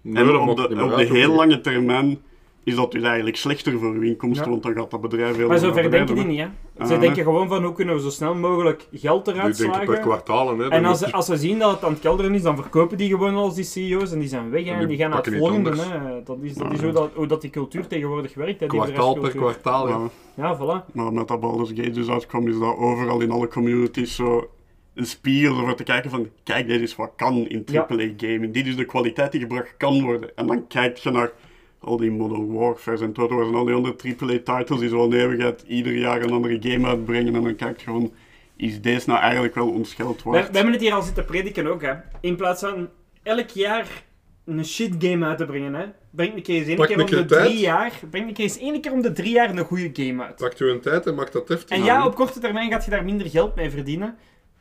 Nee, 0.00 0.24
En 0.24 0.36
op 0.36 0.56
de, 0.56 0.84
op 0.84 0.96
de 0.96 1.04
heel 1.04 1.34
lange 1.34 1.60
termijn 1.60 2.18
is 2.64 2.74
dat 2.74 2.92
dus 2.92 3.02
eigenlijk 3.02 3.36
slechter 3.36 3.78
voor 3.78 3.92
uw 3.92 4.02
inkomsten, 4.02 4.44
Ja. 4.44 4.50
want 4.50 4.62
dan 4.62 4.74
gaat 4.74 4.90
dat 4.90 5.00
bedrijf 5.00 5.36
heel 5.36 5.48
Maar 5.48 5.60
naar 5.60 5.66
zover 5.74 5.90
denken 5.90 6.14
die 6.14 6.24
niet, 6.24 6.38
hè. 6.38 6.46
Ze 6.86 6.94
Ah, 6.94 7.00
denken 7.00 7.24
gewoon 7.24 7.48
van, 7.48 7.64
hoe 7.64 7.72
kunnen 7.72 7.94
we 7.94 8.00
zo 8.00 8.10
snel 8.10 8.34
mogelijk 8.34 8.86
geld 8.92 9.24
Die 9.24 9.34
eruit 9.34 9.58
denken 9.58 9.84
per 9.84 9.98
kwartaal, 9.98 10.58
hè. 10.58 10.68
En 10.68 10.84
als 10.84 11.12
als 11.12 11.26
ze 11.26 11.36
zien 11.36 11.58
dat 11.58 11.70
het 11.70 11.84
aan 11.84 11.92
het 11.92 12.00
kelderen 12.00 12.34
is, 12.34 12.42
dan 12.42 12.56
verkopen 12.56 12.96
die 12.98 13.08
gewoon 13.08 13.34
al 13.34 13.54
die 13.54 13.64
CEO's 13.64 14.12
en 14.12 14.18
die 14.18 14.28
zijn 14.28 14.50
weg 14.50 14.64
hè, 14.64 14.70
En 14.70 14.74
en 14.74 14.78
die 14.78 14.88
die 14.88 14.96
gaan 14.96 15.10
naar 15.10 15.22
het 15.24 15.36
volgende. 15.36 15.70
Hè. 15.76 16.22
Dat 16.22 16.36
is, 16.42 16.54
dat 16.54 16.66
Ja, 16.66 16.72
is 16.72 16.80
hoe, 16.82 16.92
dat, 16.92 17.10
hoe 17.14 17.26
dat 17.26 17.40
die 17.40 17.50
cultuur 17.50 17.86
tegenwoordig 17.86 18.34
werkt, 18.34 18.60
hè, 18.60 18.66
die 18.66 18.78
Kwartaal 18.80 19.14
per 19.14 19.30
kwartaal, 19.30 19.88
ja. 19.88 19.98
Maar, 19.98 20.08
Ja, 20.34 20.56
voilà. 20.58 20.92
maar 20.92 21.12
met 21.12 21.28
dat 21.28 21.40
Baldur's 21.40 21.70
Gate 21.74 21.90
dus 21.90 22.08
uitkwam, 22.08 22.48
is 22.48 22.58
dat 22.58 22.76
overal 22.76 23.20
in 23.20 23.30
alle 23.30 23.48
communities 23.48 24.14
zo... 24.14 24.48
een 24.94 25.06
spiegel 25.06 25.62
om 25.62 25.74
te 25.76 25.82
kijken 25.82 26.10
van, 26.10 26.28
kijk, 26.44 26.66
dit 26.66 26.80
is 26.80 26.96
wat 26.96 27.12
kan 27.16 27.34
in 27.48 27.62
Ja. 27.66 27.86
AAA 27.88 28.08
gaming. 28.16 28.52
Dit 28.54 28.66
is 28.66 28.76
de 28.76 28.84
kwaliteit 28.84 29.32
die 29.32 29.40
gebracht 29.40 29.74
kan 29.76 30.02
worden. 30.02 30.36
En 30.36 30.46
dan 30.46 30.66
kijk 30.66 30.96
je 30.96 31.10
naar 31.10 31.32
al 31.80 31.96
die 31.96 32.10
Modern 32.10 32.52
Warfare 32.52 33.04
en 33.04 33.12
Total 33.12 33.36
Wars 33.36 33.48
en 33.48 33.54
al 33.54 33.64
die 33.64 33.74
andere 33.74 33.94
AAA-titles 34.18 34.80
die 34.80 34.88
zo 34.88 35.04
een 35.04 35.12
eeuwigheid 35.12 35.64
ieder 35.66 35.92
jaar 35.92 36.22
een 36.22 36.32
andere 36.32 36.58
game 36.60 36.88
uitbrengen. 36.88 37.34
En 37.34 37.42
dan 37.42 37.56
kijk 37.56 37.78
je 37.78 37.84
gewoon, 37.84 38.12
is 38.56 38.80
deze 38.80 39.08
nou 39.08 39.20
eigenlijk 39.20 39.54
wel 39.54 39.68
ons 39.68 39.94
geld 39.94 40.22
We, 40.22 40.30
waard? 40.30 40.50
we 40.50 40.54
hebben 40.54 40.72
het 40.72 40.82
hier 40.82 40.94
al 40.94 41.02
zitten 41.02 41.24
prediken 41.24 41.66
ook, 41.66 41.82
hè. 41.82 41.92
In 42.20 42.36
plaats 42.36 42.60
van 42.60 42.88
elk 43.22 43.48
jaar 43.48 44.04
een 44.44 44.64
shit 44.64 44.94
game 44.98 45.26
uit 45.26 45.38
te 45.38 45.46
brengen, 45.46 45.74
hè. 45.74 45.84
Breng 46.10 46.34
een 46.34 46.42
keer 46.42 46.56
eens 46.56 46.68
één 46.68 46.76
Pak 46.76 46.86
keer 46.86 46.98
een 46.98 47.02
om 47.04 47.10
de 47.10 47.24
tijd. 47.24 47.46
drie 47.46 47.58
jaar... 47.58 48.00
Breng 48.10 48.28
een 48.28 48.34
keer 48.34 48.44
eens 48.44 48.58
één 48.58 48.80
keer 48.80 48.92
om 48.92 49.02
de 49.02 49.12
drie 49.12 49.32
jaar 49.32 49.50
een 49.50 49.64
goede 49.64 49.90
game 49.92 50.24
uit. 50.24 50.36
Pakt 50.36 50.60
u 50.60 50.70
een 50.70 50.80
tijd 50.80 51.06
en 51.06 51.14
maakt 51.14 51.32
dat 51.32 51.48
heftig. 51.48 51.78
En 51.78 51.84
ja, 51.84 52.06
op 52.06 52.14
korte 52.14 52.40
termijn 52.40 52.70
gaat 52.70 52.84
je 52.84 52.90
daar 52.90 53.04
minder 53.04 53.30
geld 53.30 53.54
mee 53.54 53.70
verdienen. 53.70 54.16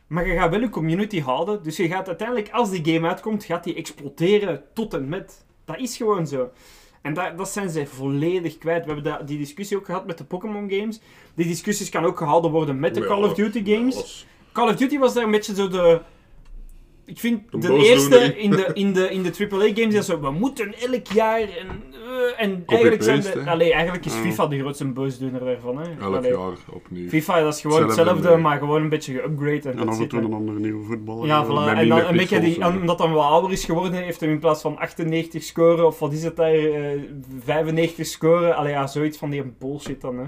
Maar 0.07 0.27
je 0.27 0.35
gaat 0.35 0.49
wel 0.49 0.59
je 0.59 0.69
community 0.69 1.21
houden. 1.21 1.63
Dus 1.63 1.77
je 1.77 1.87
gaat 1.87 2.07
uiteindelijk, 2.07 2.49
als 2.51 2.69
die 2.69 2.93
game 2.93 3.07
uitkomt, 3.07 3.43
gaat 3.43 3.63
die 3.63 3.75
exploderen 3.75 4.63
tot 4.73 4.93
en 4.93 5.09
met. 5.09 5.45
Dat 5.65 5.77
is 5.79 5.97
gewoon 5.97 6.27
zo. 6.27 6.51
En 7.01 7.13
dat, 7.13 7.37
dat 7.37 7.49
zijn 7.49 7.69
ze 7.69 7.85
volledig 7.85 8.57
kwijt. 8.57 8.85
We 8.85 8.91
hebben 8.93 9.11
dat- 9.11 9.27
die 9.27 9.37
discussie 9.37 9.77
ook 9.77 9.85
gehad 9.85 10.05
met 10.05 10.17
de 10.17 10.23
Pokémon 10.23 10.69
games. 10.71 10.99
Die 11.35 11.47
discussies 11.47 11.89
kan 11.89 12.05
ook 12.05 12.17
gehouden 12.17 12.51
worden 12.51 12.79
met 12.79 12.93
de 12.93 12.99
Ja, 13.01 13.07
Call 13.07 13.23
of 13.23 13.33
Duty 13.33 13.63
games. 13.73 14.25
Call 14.51 14.69
of 14.69 14.75
Duty 14.75 14.97
was 14.97 15.13
daar 15.13 15.23
een 15.23 15.31
beetje 15.31 15.55
zo 15.55 15.67
de... 15.67 16.01
Ik 17.09 17.19
vind 17.19 17.61
De 17.61 17.73
eerste 17.77 18.37
in 18.37 18.49
de, 18.51 18.69
in 18.73 18.93
de, 18.93 19.09
in 19.09 19.23
de 19.23 19.47
AAA-games 19.51 19.93
is 19.95 20.05
zo, 20.05 20.19
we 20.19 20.31
moeten 20.31 20.73
elk 20.79 21.07
jaar 21.07 21.39
en... 21.41 21.47
eh, 22.37 22.43
en 22.45 22.63
eigenlijk 22.65 23.03
zijn 23.03 23.21
de... 23.21 23.43
Allee, 23.45 23.73
eigenlijk 23.73 24.05
is. 24.05 24.13
FIFA 24.13 24.47
de 24.47 24.59
grootste 24.59 24.85
boosdoener 24.85 25.45
daarvan. 25.45 25.77
Hè. 25.77 25.83
Elk 26.01 26.15
Allee. 26.15 26.31
jaar 26.31 26.51
opnieuw. 26.73 27.09
FIFA, 27.09 27.41
dat 27.41 27.53
is 27.53 27.61
gewoon 27.61 27.83
Hetzelfde, 27.83 28.11
hetzelfde, 28.11 28.29
nee. 28.35 28.43
maar 28.43 28.57
gewoon 28.59 28.81
een 28.81 28.89
beetje 28.89 29.13
geupgrade. 29.13 29.59
En, 29.69 29.71
En 29.71 29.77
dat 29.77 29.87
af 29.87 29.99
en 29.99 30.07
toe 30.07 30.19
een 30.21 30.33
andere 30.33 30.59
nieuwe 30.59 30.85
voetballer. 30.85 31.27
Ja, 31.27 31.37
Ja, 31.39 31.45
voilà. 31.45 31.77
En 31.77 31.87
dan 31.89 31.99
een 31.99 32.17
beetje 32.17 32.39
die, 32.39 32.65
omdat 32.65 32.99
hij 32.99 33.07
wat 33.07 33.23
ouder 33.23 33.51
is 33.51 33.65
geworden, 33.65 34.03
heeft 34.03 34.19
hem 34.19 34.29
in 34.29 34.39
plaats 34.39 34.61
van 34.61 34.77
98 34.77 35.43
scoren, 35.43 35.85
of 35.85 35.99
wat 35.99 36.13
is 36.13 36.23
het 36.23 36.35
daar, 36.35 36.53
eh 36.53 36.99
95 37.43 38.05
scoren. 38.05 38.55
Allee, 38.55 38.71
ja, 38.71 38.87
zoiets 38.87 39.17
van 39.17 39.29
die 39.29 39.43
bullshit 39.59 40.01
dan, 40.01 40.17
hè. 40.17 40.25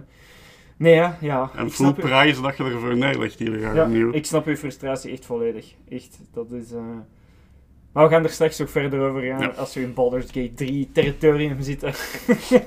Nee, 0.81 0.93
ja, 0.95 1.17
ja. 1.21 1.51
En 1.55 1.65
ik 1.65 1.73
snap 1.73 1.95
dat 2.41 2.57
je 2.57 2.63
ervoor 2.63 2.97
neerlegt 2.97 3.39
ieder 3.39 3.59
jaar 3.59 3.75
ja, 3.75 3.83
opnieuw. 3.83 4.13
ik 4.13 4.25
snap 4.25 4.45
uw 4.45 4.55
frustratie 4.55 5.11
echt 5.11 5.25
volledig. 5.25 5.65
Echt, 5.89 6.19
dat 6.33 6.51
is... 6.51 6.71
eh, 6.71 6.79
Maar 7.91 8.03
we 8.07 8.13
gaan 8.13 8.23
er 8.23 8.29
straks 8.29 8.57
nog 8.59 8.69
verder 8.69 8.99
over 9.09 9.21
gaan, 9.21 9.39
Ja. 9.41 9.47
als 9.47 9.73
we 9.73 9.81
in 9.81 9.93
Baldur's 9.93 10.25
Gate 10.25 10.53
3 10.55 10.89
territorium 10.93 11.61
zitten. 11.61 11.93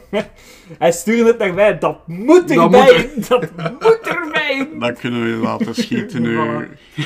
Hij 0.79 0.93
stuurde 0.93 1.25
het 1.27 1.39
naar 1.39 1.55
mij, 1.55 1.79
dat 1.79 2.09
moet 2.09 2.49
Dat 2.49 2.65
erbij! 2.65 3.11
Dat 3.29 3.41
moet 3.81 4.01
erbij! 4.07 4.69
Dat 4.79 4.99
kunnen 4.99 5.23
we 5.23 5.37
laten 5.43 5.75
schieten 5.75 6.23
nu. 6.23 6.37
Voilà. 6.37 7.03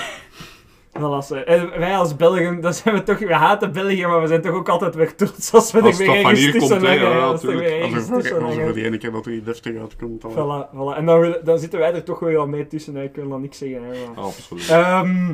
Voilà, 0.99 1.27
zo. 1.27 1.35
En 1.35 1.79
wij 1.79 1.97
als 1.97 2.17
Belgen, 2.17 2.75
zijn 2.75 2.95
we 2.95 3.03
toch, 3.03 3.19
we 3.19 3.35
haten 3.35 3.73
België, 3.73 4.07
maar 4.07 4.21
we 4.21 4.27
zijn 4.27 4.43
toch 4.43 4.53
ook 4.55 4.69
altijd 4.69 4.95
weer 4.95 5.15
trots 5.17 5.53
als 5.55 5.73
we 5.73 5.81
Als 5.81 5.99
er 6.01 6.07
weer 6.07 6.07
van 6.07 6.17
ergens 6.17 6.41
hier 6.41 6.57
komt, 6.59 6.71
hangen. 6.71 6.95
ja, 6.95 7.11
ja, 7.11 7.19
als 7.25 7.43
er 7.43 7.63
er 7.63 8.35
er 8.35 8.63
voor 8.65 8.73
die 8.73 8.85
ene 8.85 8.99
keer 8.99 9.13
dat 9.13 9.27
er 9.27 9.33
iets 9.33 9.45
deftig 9.45 9.77
uitkomt. 9.81 10.21
Dan... 10.23 10.31
Voilà, 10.33 10.71
voilà. 10.75 10.97
En 10.99 11.05
dan, 11.45 11.59
zitten 11.59 11.79
wij 11.79 11.95
er 11.95 12.05
toch 12.05 12.19
weer 12.19 12.39
al 12.39 12.47
mee 12.47 12.67
tussen, 12.67 12.95
hè. 12.95 13.03
ik 13.03 13.15
wil 13.15 13.29
dan 13.29 13.41
niks 13.41 13.59
zeggen. 13.59 13.83
Hè, 13.83 13.89
maar- 14.15 14.25
Absoluut. 14.25 14.69
Ehm, 14.69 15.31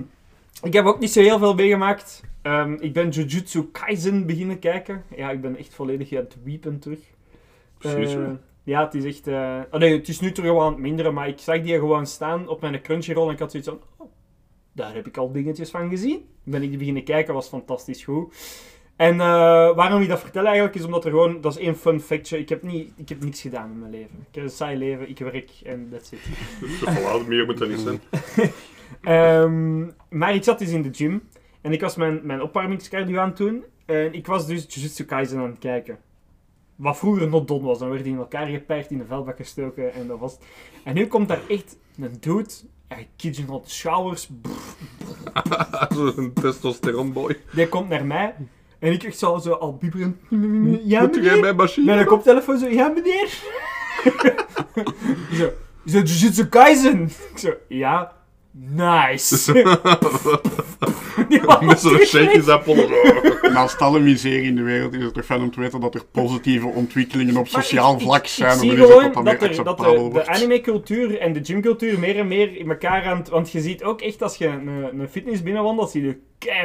ik 0.63 0.73
heb 0.73 0.85
ook 0.87 0.99
niet 1.01 1.13
zo 1.13 1.21
heel 1.21 1.39
veel 1.39 1.55
meegemaakt. 1.55 2.21
Ehm, 2.43 2.73
ik 2.81 2.93
ben 2.93 3.09
Jujutsu 3.09 3.69
Kaisen 3.73 4.27
beginnen 4.27 4.59
kijken. 4.59 5.05
Ja, 5.17 5.31
ik 5.31 5.41
ben 5.41 5.57
echt 5.57 5.75
volledig 5.75 6.13
aan 6.13 6.19
het 6.19 6.37
weepen 6.45 6.79
terug. 6.79 6.99
Precies, 7.79 8.15
Eh, 8.15 8.21
ja, 8.65 8.85
het 8.85 8.95
is 8.95 9.05
echt... 9.05 9.27
eh, 9.27 9.59
oh 9.71 9.81
nee, 9.81 9.97
het 9.97 10.09
is 10.09 10.21
nu 10.21 10.33
terug 10.33 10.51
wel 10.51 10.63
aan 10.63 10.73
het 10.73 10.81
minderen, 10.81 11.15
maar 11.15 11.29
ik 11.29 11.39
zag 11.39 11.61
die 11.61 11.75
gewoon 11.75 12.07
staan 12.07 12.49
op 12.49 12.61
mijn 12.61 12.81
Crunchyroll 12.83 13.27
en 13.27 13.33
ik 13.33 13.39
had 13.39 13.51
zoiets 13.51 13.69
van... 13.69 13.81
Oh, 13.97 14.11
daar 14.75 14.95
heb 14.95 15.07
ik 15.07 15.17
al 15.17 15.33
dingetjes 15.33 15.71
van 15.71 15.89
gezien. 15.89 16.25
Ben 16.43 16.63
ik 16.63 16.69
die 16.69 16.79
beginnen 16.79 17.05
kijken, 17.05 17.35
was 17.35 17.49
fantastisch 17.49 18.05
goed. 18.05 18.35
En 18.97 19.21
eh, 19.21 19.75
waarom 19.75 20.03
ik 20.03 20.09
dat 20.09 20.21
vertel 20.21 20.45
eigenlijk, 20.45 20.75
is 20.75 20.85
omdat 20.85 21.05
er 21.05 21.11
gewoon... 21.11 21.41
Dat 21.41 21.57
is 21.57 21.63
één 21.63 21.77
fun 21.77 22.01
factje. 22.01 22.39
Ik 22.39 22.49
heb, 22.49 22.63
niet, 22.63 22.93
ik 22.97 23.09
heb 23.09 23.25
niks 23.25 23.41
gedaan 23.41 23.71
in 23.71 23.79
mijn 23.79 23.91
leven. 23.91 24.27
Ik 24.29 24.35
heb 24.35 24.45
een 24.45 24.51
saai 24.51 24.77
leven, 24.77 25.09
ik 25.09 25.19
werk 25.19 25.51
en 25.65 25.89
that's 25.91 26.13
it. 26.13 26.19
Dus 26.61 26.81
voilà, 26.81 27.27
meer 27.27 27.45
moet 27.45 27.59
dat 27.59 27.69
niet 27.69 27.81
zijn. 27.81 28.01
Ehm, 29.01 29.91
maar 30.09 30.35
ik 30.35 30.45
zat 30.45 30.59
dus 30.59 30.71
in 30.71 30.83
de 30.83 30.89
gym 30.93 31.29
en 31.61 31.73
ik 31.73 31.81
was 31.81 31.97
mijn, 31.97 32.21
mijn 32.23 32.43
opwarmingscardio 32.43 33.19
aan 33.19 33.29
het 33.29 33.37
doen. 33.37 33.65
En 33.87 34.15
ik 34.15 34.27
was 34.27 34.47
dus 34.47 34.67
Jujutsu 34.69 35.05
Kaisen 35.05 35.39
aan 35.39 35.51
het 35.51 35.59
kijken. 35.59 35.99
Wat 36.77 36.97
vroeger 36.97 37.29
not 37.29 37.49
done 37.49 37.63
was. 37.63 37.79
Dan 37.79 37.91
werd 37.91 38.03
die 38.03 38.13
in 38.13 38.19
elkaar 38.19 38.47
geperkt, 38.47 38.91
in 38.91 38.99
de 38.99 39.07
vuilbak 39.07 39.37
gestoken 39.37 39.93
en 39.93 40.07
dat 40.07 40.19
was 40.19 40.33
het. 40.33 40.43
En 40.85 40.95
nu 40.95 41.07
komt 41.07 41.29
daar 41.29 41.41
echt 41.49 41.77
een 41.99 42.17
dude. 42.21 42.51
Ja, 42.89 42.97
kid 43.17 43.37
you 43.37 43.49
not, 43.49 43.71
showers. 43.71 44.29
Zo'n 45.95 46.33
testosteronboy. 46.35 47.41
Die 47.53 47.69
komt 47.69 47.89
naar 47.89 48.05
mij. 48.05 48.35
En 48.79 48.93
ik 48.93 49.03
echt 49.03 49.19
zo, 49.19 49.39
zo 49.39 49.53
al 49.53 49.77
bieberen. 49.77 50.21
Ja, 50.85 51.01
Moet 51.01 51.15
jij 51.15 51.41
bij 51.41 51.53
machine? 51.55 51.87
Met 51.87 51.99
een 52.01 52.07
koptelefoon 52.07 52.59
zo, 52.59 52.67
ja 52.69 52.89
meneer. 52.89 53.29
zo, 55.39 55.51
is 55.85 55.93
dat 55.93 56.11
Jujutsu 56.11 56.47
Kaisen? 56.47 57.03
Ik 57.03 57.39
zo, 57.39 57.53
ja, 57.69 58.13
nice. 58.57 59.53
Met 61.61 61.81
zo'n 61.81 62.63
pollen. 62.65 62.89
Naast 63.55 63.79
alle 63.81 64.01
miserie 64.01 64.43
in 64.43 64.57
de 64.57 64.63
wereld 64.63 64.95
is 64.95 65.03
het 65.03 65.15
toch 65.15 65.25
fijn 65.25 65.41
om 65.43 65.51
te 65.51 65.61
weten 65.61 65.81
dat 65.81 65.95
er 65.95 66.05
positieve 66.13 66.67
ontwikkelingen 66.67 67.37
op 67.37 67.49
sociaal 67.49 67.93
ik- 67.95 67.99
ik- 68.01 68.05
vlak 68.07 68.23
ik 68.23 68.29
zijn. 68.29 68.59
zie 68.59 68.71
en 68.71 68.77
dan 68.77 68.85
is 68.87 68.91
gewoon 68.93 69.05
het 69.05 69.15
dat 69.15 69.25
dat, 69.25 69.43
er, 69.59 69.65
dat 69.65 70.15
de, 70.15 70.27
anime-cultuur 70.27 71.19
en 71.19 71.33
de 71.33 71.41
gymcultuur 71.45 71.99
meer 71.99 72.19
en 72.19 72.29
meer 72.29 72.57
in 72.57 72.69
elkaar 72.71 73.05
aan 73.05 73.17
het... 73.19 73.29
Want 73.29 73.51
je 73.51 73.61
ziet 73.61 73.85
ook 73.85 74.01
echt, 74.01 74.23
als 74.23 74.37
je 74.37 74.47
een, 74.47 74.67
een 75.01 75.09
fitness 75.09 75.43
binnenwandelt, 75.43 75.91
zie 75.91 76.03
je 76.03 76.17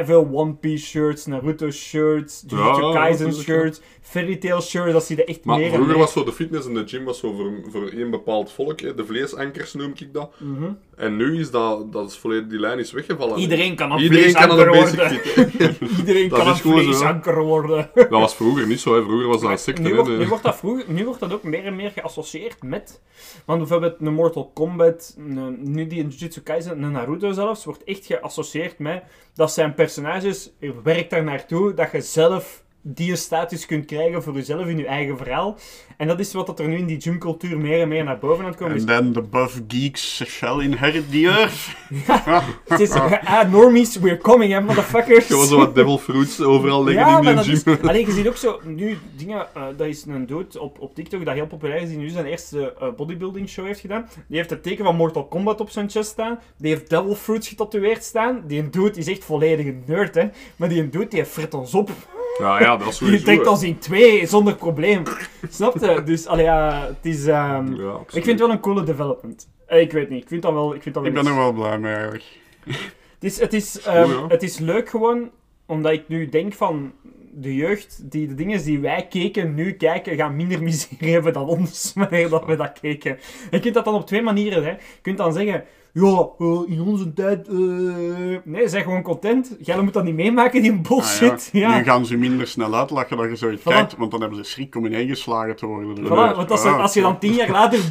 veel 0.04 0.28
One 0.32 0.54
Piece 0.54 0.86
shirts, 0.86 1.26
Naruto 1.26 1.70
shirts, 1.70 2.44
Jujutsu 2.46 2.82
Ja, 2.82 2.92
Kaisen 2.92 3.32
shirts, 3.34 3.80
Fairy 4.02 4.36
Tail 4.36 4.60
shirts, 4.60 4.92
dat 4.92 5.04
zie 5.04 5.16
je 5.16 5.24
echt 5.24 5.44
Maar 5.44 5.56
meer 5.56 5.66
en 5.66 5.72
vroeger 5.72 5.92
meer. 5.94 6.02
was 6.04 6.12
zo 6.12 6.24
de 6.24 6.32
fitness 6.32 6.66
en 6.66 6.74
de 6.74 6.82
gym 6.86 7.04
was 7.04 7.18
zo 7.18 7.32
voor, 7.32 7.52
voor 7.70 7.88
één 7.88 8.10
bepaald 8.10 8.52
volk. 8.52 8.80
hè. 8.80 8.94
De 8.94 9.04
vleesankers 9.04 9.74
noem 9.74 9.92
ik 9.98 10.12
dat. 10.12 10.32
Mhm. 10.38 10.70
En 11.00 11.16
nu 11.16 11.40
is 11.40 11.50
dat, 11.50 11.92
dat 11.92 12.10
is 12.10 12.16
volledig, 12.18 12.46
die 12.48 12.58
lijn 12.58 12.78
is 12.78 12.92
weggevallen. 12.92 13.38
Iedereen 13.38 13.74
kan 13.76 13.92
een 13.92 13.98
Iedereen 13.98 14.32
kan 14.32 14.58
een 14.58 14.66
basic 14.70 14.98
worden. 14.98 15.18
fit. 15.18 15.78
Iedereen 15.98 16.28
Dat 16.28 16.38
kan 16.38 16.48
een 16.48 16.56
vleesanker 16.56 17.42
worden. 17.44 17.90
Dat 17.94 18.08
was 18.10 18.34
vroeger 18.34 18.66
niet 18.66 18.80
zo. 18.80 18.94
Hè. 18.94 19.02
Vroeger 19.02 19.26
was 19.26 19.40
dat 19.40 19.50
een 19.50 19.58
secte. 19.58 19.82
Nu 19.82 19.94
wordt, 19.94 20.08
De- 20.10 20.16
nu, 20.16 20.28
wordt 20.28 20.42
dat 20.42 20.56
vroeger, 20.56 20.84
nu 20.88 21.04
wordt 21.04 21.20
dat 21.20 21.32
ook 21.32 21.42
meer 21.42 21.64
en 21.64 21.76
meer 21.76 21.90
geassocieerd 21.90 22.62
met. 22.62 23.00
Want 23.44 23.58
bijvoorbeeld 23.58 23.94
een 24.00 24.14
Mortal 24.14 24.50
Kombat, 24.54 25.14
een- 25.18 25.72
nu 25.72 25.86
die 25.86 25.98
in 25.98 26.08
Jujutsu 26.08 26.40
Kaisen, 26.40 26.82
een 26.82 26.92
Naruto 26.92 27.32
zelfs, 27.32 27.64
wordt 27.64 27.84
echt 27.84 28.06
geassocieerd 28.06 28.78
met 28.78 29.02
dat 29.34 29.52
zijn 29.52 29.74
personages, 29.74 30.50
er 30.60 30.74
werkt 30.82 31.10
daar 31.10 31.24
naartoe 31.24 31.74
dat 31.74 31.92
je 31.92 32.00
zelf 32.00 32.62
die 32.82 33.16
status 33.16 33.66
kunt 33.66 33.86
krijgen 33.86 34.22
voor 34.22 34.34
jezelf 34.34 34.66
in 34.66 34.78
je 34.78 34.86
eigen 34.86 35.16
verhaal. 35.16 35.56
En 36.00 36.06
dat 36.06 36.20
is 36.20 36.32
wat 36.32 36.46
dat 36.46 36.58
er 36.58 36.68
nu 36.68 36.76
in 36.76 36.86
die 36.86 37.00
gymcultuur 37.00 37.58
meer 37.58 37.80
en 37.80 37.88
meer 37.88 38.04
naar 38.04 38.18
boven 38.18 38.44
aan 38.44 38.50
het 38.50 38.58
komen 38.58 38.74
is. 38.76 38.80
En 38.80 38.86
dan 38.86 39.12
de 39.12 39.22
buff 39.22 39.60
geeks 39.68 40.22
shall 40.26 40.60
inherit 40.60 41.10
the 41.10 41.26
earth. 41.26 41.68
Het 42.68 42.80
is, 42.80 42.90
ah, 42.90 43.50
normies, 43.50 43.96
we're 43.98 44.16
coming, 44.18 44.52
hè, 44.52 44.60
motherfuckers. 44.60 45.26
Gewoon 45.32 45.46
zo 45.46 45.56
wat 45.56 45.74
devil 45.74 45.98
fruits 45.98 46.40
overal 46.40 46.84
liggen 46.84 47.06
Ja, 47.06 47.18
in 47.18 47.36
die 47.36 47.56
gym. 47.56 47.72
is... 47.72 47.88
Alleen, 47.88 48.06
je 48.06 48.12
ziet 48.12 48.28
ook 48.28 48.36
zo... 48.36 48.60
Nu, 48.64 48.98
dingen... 49.16 49.46
eh, 49.54 49.62
dat 49.76 49.86
is 49.86 50.04
een 50.08 50.26
dude 50.26 50.60
op, 50.60 50.80
op 50.80 50.94
TikTok 50.94 51.24
dat 51.24 51.34
heel 51.34 51.46
populair 51.46 51.82
is, 51.82 51.88
die 51.88 51.98
nu 51.98 52.08
zijn 52.08 52.26
eerste 52.26 52.74
eh, 52.80 52.88
bodybuilding 52.96 53.48
show 53.48 53.66
heeft 53.66 53.80
gedaan. 53.80 54.08
Die 54.26 54.36
heeft 54.36 54.50
het 54.50 54.62
teken 54.62 54.84
van 54.84 54.96
Mortal 54.96 55.24
Kombat 55.26 55.60
op 55.60 55.70
zijn 55.70 55.90
chest 55.90 56.10
staan. 56.10 56.38
Die 56.58 56.72
heeft 56.72 56.90
Devil 56.90 57.14
Fruits 57.14 57.48
getatoeëerd 57.48 58.04
staan. 58.04 58.42
Die 58.46 58.58
een 58.62 58.70
dude 58.70 58.98
is 58.98 59.06
echt 59.08 59.24
volledig 59.24 59.66
een 59.66 59.82
nerd, 59.86 60.14
hè. 60.14 60.28
Maar 60.56 60.68
die 60.68 60.82
een 60.82 60.90
dude, 60.90 61.08
die 61.08 61.24
fret 61.24 61.54
ons 61.54 61.74
op. 61.74 61.90
Ja, 62.38 62.60
ja, 62.60 62.76
dat 62.76 62.88
is 62.88 62.98
Die 62.98 63.06
sowieso. 63.08 63.24
trekt 63.24 63.44
hè. 63.44 63.50
ons 63.50 63.62
in 63.62 63.78
twee, 63.78 64.26
zonder 64.26 64.54
probleem. 64.54 65.02
Snap 65.50 65.78
je? 65.78 65.89
Dus, 66.04 66.26
allee, 66.26 66.44
ja, 66.44 66.86
het 66.86 67.06
is... 67.06 67.26
ehm, 67.26 67.74
Ja, 67.74 67.96
ik 68.00 68.10
vind 68.10 68.26
het 68.26 68.38
wel 68.38 68.50
een 68.50 68.60
coole 68.60 68.82
development. 68.82 69.48
Eh, 69.66 69.80
ik 69.80 69.92
weet 69.92 70.08
niet, 70.10 70.22
ik 70.22 70.28
vind 70.28 70.42
dat 70.42 70.52
wel... 70.52 70.74
Ik, 70.74 70.82
vind 70.82 70.94
dat 70.94 71.02
wel 71.04 71.12
Ik 71.12 71.22
ben 71.22 71.32
er 71.32 71.38
wel 71.38 71.52
blij 71.52 71.78
mee 71.78 71.92
eigenlijk. 71.92 72.24
het 72.64 73.24
is, 73.24 73.40
het, 73.40 73.52
is, 73.52 73.80
ehm, 73.80 74.28
het 74.28 74.42
is 74.42 74.58
leuk 74.58 74.88
gewoon, 74.88 75.30
omdat 75.66 75.92
ik 75.92 76.08
nu 76.08 76.28
denk 76.28 76.52
van 76.52 76.92
de 77.32 77.54
jeugd, 77.54 78.10
die 78.10 78.26
de 78.28 78.34
dingen 78.34 78.62
die 78.64 78.78
wij 78.80 79.06
keken, 79.06 79.54
nu 79.54 79.72
kijken, 79.72 80.16
gaan 80.16 80.36
minder 80.36 80.62
miserie 80.68 81.12
hebben 81.12 81.32
dan 81.32 81.48
ons, 81.48 81.92
wanneer 81.94 82.28
dat 82.28 82.44
we 82.44 82.56
dat 82.56 82.80
keken. 82.80 83.18
Je 83.50 83.60
kunt 83.60 83.74
dat 83.74 83.84
dan 83.84 83.94
op 83.94 84.06
twee 84.06 84.22
manieren, 84.22 84.64
hè. 84.64 84.70
Je 84.70 84.76
kunt 85.02 85.18
dan 85.18 85.32
zeggen, 85.32 85.64
ja, 85.92 86.28
eh, 86.38 86.60
in 86.66 86.80
onze 86.80 87.12
tijd, 87.12 87.48
eh... 87.48 87.54
Nee, 88.44 88.68
zeg 88.68 88.82
gewoon 88.82 89.02
content. 89.02 89.56
Jij 89.60 89.80
moet 89.82 89.92
dat 89.92 90.04
niet 90.04 90.14
meemaken, 90.14 90.62
die 90.62 90.80
bullshit. 90.80 91.30
Ah, 91.30 91.60
ja. 91.60 91.76
Nu 91.76 91.84
gaan 91.84 92.06
ze 92.06 92.16
minder 92.16 92.46
snel 92.46 92.74
uitlachen 92.74 93.16
dat 93.16 93.28
je 93.28 93.36
zoiets 93.36 93.62
Voilà. 93.62 93.64
kijkt, 93.64 93.96
want 93.96 94.10
dan 94.10 94.20
hebben 94.20 94.38
ze 94.38 94.50
schrik 94.50 94.76
om 94.76 94.86
ineengeslagen 94.86 95.56
te 95.56 95.66
worden. 95.66 96.06
Voilà, 96.06 96.36
want 96.36 96.50
als, 96.50 96.64
ah, 96.64 96.80
als 96.80 96.94
je 96.94 97.00
dan 97.00 97.18
tien 97.18 97.32
jaar 97.32 97.50
later 97.50 97.80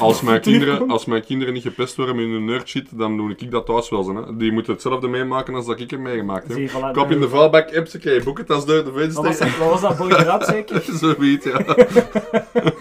Als 0.00 0.20
mijn, 0.20 0.40
kinderen, 0.40 0.90
als 0.90 1.04
mijn 1.04 1.24
kinderen 1.24 1.54
niet 1.54 1.62
gepest 1.62 1.96
worden 1.96 2.16
met 2.16 2.24
hun 2.24 2.44
nerd 2.44 2.68
shit, 2.68 2.86
dan 2.92 3.16
doe 3.16 3.34
ik 3.36 3.50
dat 3.50 3.66
thuis 3.66 3.88
wel. 3.88 4.02
Zo, 4.02 4.14
hè. 4.14 4.36
Die 4.36 4.52
moeten 4.52 4.72
hetzelfde 4.72 5.08
meemaken 5.08 5.54
als 5.54 5.66
dat 5.66 5.80
ik 5.80 5.90
heb 5.90 6.00
meegemaakt. 6.00 6.48
Hè. 6.48 6.54
Zie, 6.54 6.70
voilà, 6.70 6.92
Kop 6.92 7.10
in 7.10 7.20
de 7.20 7.28
vuilbak, 7.28 7.70
epseke, 7.70 8.20
boek 8.24 8.38
het 8.38 8.50
als 8.50 8.66
door 8.66 8.84
de 8.84 8.90
Wat 8.90 9.12
was 9.12 9.24
venster. 9.24 9.46
dat, 9.46 9.56
wat 9.58 9.68
was 9.68 9.80
dat 9.80 9.96
Borgeraad 9.96 10.46
zeker? 10.46 10.82
Zoiets, 11.00 11.44
ja. 11.44 11.76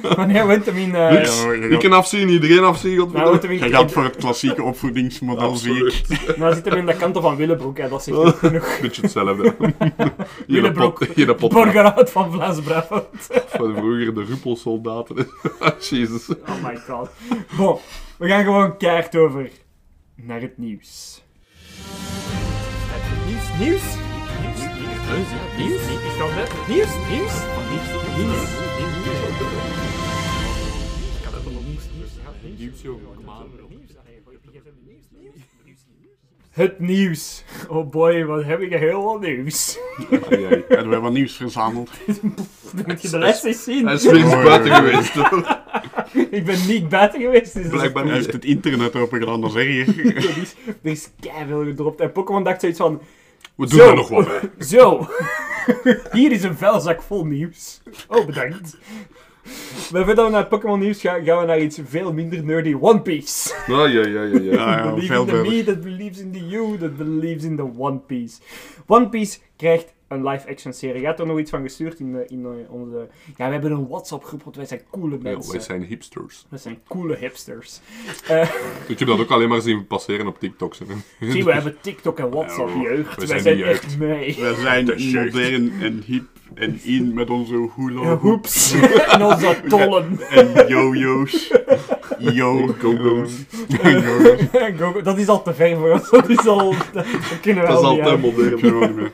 Wanneer 0.15 0.47
wint 0.47 0.65
hem 0.65 0.77
in... 0.77 0.95
eh 0.95 1.11
Niks. 1.11 1.43
ja, 1.43 1.51
ja. 1.51 1.65
Ik 1.65 1.79
kan 1.79 1.93
afzien, 1.93 2.29
iedereen 2.29 2.63
afzien, 2.63 3.09
nou, 3.13 3.39
in 3.47 3.59
Hij 3.59 3.69
gaat 3.69 3.91
voor 3.91 4.03
het 4.03 4.15
klassieke 4.15 4.63
opvoedingsmodel, 4.63 5.55
zie 5.55 5.75
ik. 5.75 5.83
Absoluut. 5.83 6.37
nou 6.37 6.53
zit 6.53 6.65
hem 6.65 6.77
in 6.77 6.85
de 6.85 6.95
kanten 6.95 7.21
van 7.21 7.35
Willebroek, 7.35 7.77
hè. 7.77 7.89
dat 7.89 8.03
zegt 8.03 8.17
ook 8.17 8.37
genoeg. 8.37 8.79
Beetje 8.81 9.01
hetzelfde. 9.01 9.55
Hier 10.47 10.61
Willebroek, 10.61 11.49
Borgeraad 11.49 12.11
van 12.11 12.31
Vlaams-Brabant. 12.31 13.05
van 13.47 13.75
vroeger 13.75 14.13
de 14.13 14.23
ruppelsoldaten. 14.23 15.27
Jezus. 15.79 16.29
Oh 16.29 16.63
my 16.63 16.77
god. 16.87 17.08
Bon, 17.57 17.77
we 18.17 18.27
gaan 18.27 18.43
gewoon 18.43 18.77
keihard 18.77 19.15
over 19.15 19.49
naar 20.15 20.41
het 20.41 20.57
nieuws. 20.57 21.23
Nieuws, 23.27 23.59
nieuws? 23.59 23.83
Nieuws, 24.41 24.59
nieuws, 24.59 25.29
nieuws, 25.57 25.87
nieuws, 25.87 26.11
is 26.11 26.17
dat 26.17 26.29
het? 26.31 26.67
Nieuws, 26.67 26.93
nieuws, 27.09 27.33
nieuws, 27.69 27.87
nieuws. 28.17 28.69
Het 36.59 36.79
nieuws. 36.79 37.43
Oh 37.69 37.89
boy, 37.89 38.25
wat 38.25 38.43
heb 38.43 38.61
ik 38.61 38.73
heel 38.73 39.03
wat 39.03 39.21
nieuws. 39.21 39.77
En 40.09 40.87
we 40.87 40.89
hebben 40.91 41.13
nieuws 41.13 41.35
verzameld. 41.35 41.89
Moet 42.87 43.01
je 43.01 43.09
de 43.09 43.17
les 43.17 43.43
eens 43.43 43.63
zien? 43.63 43.85
Hij 43.85 43.95
is 43.95 44.03
buiten 44.43 44.75
geweest. 44.75 45.13
hoor. 45.13 45.57
Ik 46.37 46.45
ben 46.45 46.67
niet 46.67 46.89
buiten 46.89 47.21
geweest. 47.21 47.53
Dus 47.53 47.63
is 47.63 47.69
Blijkbaar 47.69 48.03
niet. 48.03 48.13
heeft 48.13 48.33
het 48.33 48.45
internet 48.45 48.95
open 48.95 49.19
gedaan, 49.19 49.41
dat 49.41 49.55
is 49.55 49.87
erg. 49.87 49.97
Er 49.97 50.37
is, 50.41 50.55
er 50.83 50.91
is 50.91 51.09
keiveel 51.19 51.63
gedropt. 51.63 51.99
En 51.99 52.11
Pokémon 52.11 52.43
dacht 52.43 52.59
zoiets 52.61 52.79
van... 52.79 53.01
We 53.55 53.67
doen 53.67 53.79
Zo. 53.79 53.89
er 53.89 53.95
nog 53.95 54.09
wat 54.09 54.27
bij. 54.27 54.65
Zo, 54.65 55.07
hier 56.11 56.31
is 56.31 56.43
een 56.43 56.57
vuilzak 56.57 57.01
vol 57.01 57.25
nieuws. 57.25 57.81
Oh, 58.07 58.25
bedankt. 58.25 58.77
Maar 59.91 60.05
voordat 60.05 60.25
we 60.25 60.31
naar 60.31 60.39
het 60.39 60.49
Pokémon 60.49 60.79
nieuws 60.79 61.01
gaan, 61.01 61.23
gaan 61.23 61.39
we 61.39 61.45
naar 61.45 61.59
iets 61.59 61.79
veel 61.87 62.13
minder 62.13 62.43
nerdy. 62.43 62.75
One 62.79 63.01
Piece. 63.01 63.53
Ah, 63.55 63.67
ja, 63.67 63.83
ja, 63.85 64.01
ja, 64.07 64.23
ja. 64.23 64.39
Ja, 64.39 64.77
ja, 64.77 64.93
Believe 64.93 65.13
veel 65.13 65.21
in 65.27 65.43
the 65.43 65.49
me 65.49 65.63
that 65.63 65.81
believes 65.81 66.19
in 66.19 66.31
the 66.31 66.47
you 66.47 66.77
that 66.77 66.97
believes 66.97 67.43
in 67.43 67.55
the 67.55 67.69
One 67.77 67.97
Piece. 67.97 68.41
One 68.87 69.09
Piece 69.09 69.39
krijgt 69.57 69.93
een 70.07 70.27
live-action 70.27 70.73
serie. 70.73 71.01
Je 71.01 71.07
had 71.07 71.19
er 71.19 71.25
nog 71.25 71.39
iets 71.39 71.49
van 71.49 71.61
gestuurd 71.61 71.99
in, 71.99 72.11
de, 72.13 72.25
in 72.27 72.41
de- 72.43 72.65
onze... 72.69 73.07
Ja, 73.37 73.45
we 73.45 73.51
hebben 73.53 73.71
een 73.71 73.87
WhatsApp-groep, 73.87 74.43
want 74.43 74.55
wij 74.55 74.65
zijn 74.65 74.81
coole 74.91 75.15
Ja, 75.15 75.21
mensen. 75.21 75.51
wij 75.51 75.61
zijn 75.61 75.83
hipsters. 75.83 76.45
We 76.49 76.57
zijn 76.57 76.79
coole 76.87 77.15
hipsters. 77.15 77.79
Eh, 78.27 78.49
Ik 78.87 78.99
heb 78.99 79.07
dat 79.07 79.19
ook 79.19 79.29
alleen 79.31 79.49
maar 79.49 79.61
zien 79.61 79.87
passeren 79.87 80.27
op 80.27 80.39
TikTok. 80.39 80.75
hè. 80.75 80.85
zie, 81.31 81.43
we 81.43 81.53
hebben 81.53 81.77
TikTok 81.81 82.19
en 82.19 82.29
WhatsApp, 82.29 82.69
Ja, 82.69 82.81
jeugd. 82.81 83.15
we 83.15 83.27
Wij 83.27 83.39
zijn 83.39 83.63
echt 83.63 83.97
mee. 83.97 84.35
We 84.39 84.55
zijn 84.61 84.85
modern 84.85 85.73
en 85.81 86.03
hip 86.05 86.23
en 86.53 86.79
in 86.83 87.13
met 87.13 87.29
onze 87.29 87.69
hula 87.75 88.01
Ja, 88.01 88.07
hoop 88.07 88.21
hoeps. 88.21 88.73
en 89.13 89.23
onze 89.23 89.55
tollen. 89.67 90.19
en 90.29 90.67
yo-yo's. 90.67 91.53
Yo. 92.19 92.67
Go-go's. 92.79 93.31
Go- 94.77 95.01
dat 95.01 95.17
is 95.17 95.27
al 95.27 95.41
te 95.43 95.53
ver 95.53 95.77
voor 95.77 95.91
ons. 95.91 96.09
Dat 96.09 96.29
is 96.29 96.47
al... 96.47 96.69
Dat, 96.71 96.93
dat 96.93 97.39
kunnen 97.41 97.63
we 97.63 97.69
Dat 97.69 97.79
is 97.79 97.85
al 97.85 98.17
modern. 98.17 98.99
Eh, 98.99 99.05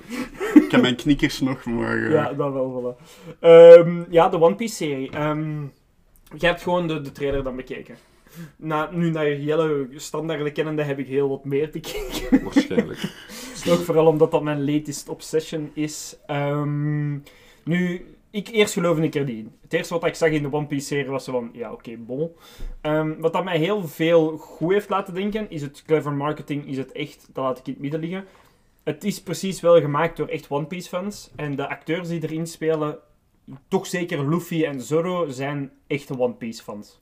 Ik 0.63 0.71
heb 0.71 0.81
mijn 0.81 0.95
knikkers 0.95 1.39
nog, 1.39 1.65
maar... 1.65 1.97
eh, 2.05 2.11
Ja, 2.11 2.33
dat 2.33 2.53
wel, 2.53 2.95
voilà. 2.97 3.03
Ehm, 3.39 4.01
ja, 4.09 4.29
de 4.29 4.41
One 4.41 4.55
Piece 4.55 4.75
serie. 4.75 5.09
Ehm 5.11 5.61
je 6.37 6.45
hebt 6.45 6.61
gewoon 6.61 6.87
de, 6.87 7.01
de 7.01 7.11
trailer 7.11 7.43
dan 7.43 7.55
bekeken. 7.55 7.95
Na, 8.55 8.89
nu 8.91 9.09
naar 9.11 9.35
Jelle 9.35 9.87
standaarden 9.95 10.53
kennende 10.53 10.83
heb 10.83 10.99
ik 10.99 11.07
heel 11.07 11.29
wat 11.29 11.45
meer 11.45 11.69
bekeken. 11.69 12.43
Waarschijnlijk. 12.43 12.99
Ook 13.69 13.79
vooral 13.79 14.07
omdat 14.07 14.31
dat 14.31 14.43
mijn 14.43 14.71
latest 14.71 15.09
obsession 15.09 15.71
is. 15.73 16.17
Ehm, 16.25 17.13
nu, 17.63 18.05
ik, 18.29 18.47
eerst 18.47 18.73
geloofde 18.73 19.03
ik 19.03 19.15
er 19.15 19.23
niet 19.23 19.37
in. 19.37 19.51
Het 19.61 19.73
eerste 19.73 19.93
wat 19.93 20.05
ik 20.05 20.15
zag 20.15 20.29
in 20.29 20.41
de 20.41 20.53
One 20.53 20.65
Piece 20.65 20.85
serie 20.85 21.11
was 21.11 21.23
zo 21.23 21.31
van, 21.31 21.49
ja 21.53 21.71
oké, 21.71 21.97
bon. 21.97 22.31
Ehm, 22.81 23.19
wat 23.19 23.33
dat 23.33 23.43
mij 23.43 23.57
heel 23.57 23.87
veel 23.87 24.37
goed 24.37 24.71
heeft 24.71 24.89
laten 24.89 25.13
denken, 25.13 25.49
is 25.49 25.61
het 25.61 25.83
clever 25.85 26.13
marketing, 26.13 26.67
is 26.67 26.77
het 26.77 26.91
echt, 26.91 27.27
dat 27.33 27.43
laat 27.43 27.57
ik 27.57 27.67
in 27.67 27.73
het 27.73 27.81
midden 27.81 27.99
liggen. 27.99 28.25
Het 28.83 29.03
is 29.03 29.21
precies 29.21 29.61
wel 29.61 29.79
gemaakt 29.79 30.17
door 30.17 30.27
echt 30.27 30.49
One 30.49 30.65
Piece 30.65 30.89
fans. 30.89 31.31
En 31.35 31.55
de 31.55 31.69
acteurs 31.69 32.07
die 32.07 32.23
erin 32.23 32.47
spelen, 32.47 32.99
toch 33.67 33.87
zeker 33.87 34.29
Luffy 34.29 34.63
en 34.63 34.81
Zoro, 34.81 35.29
zijn 35.29 35.71
echte 35.87 36.19
One 36.19 36.33
Piece 36.33 36.63
fans. 36.63 36.99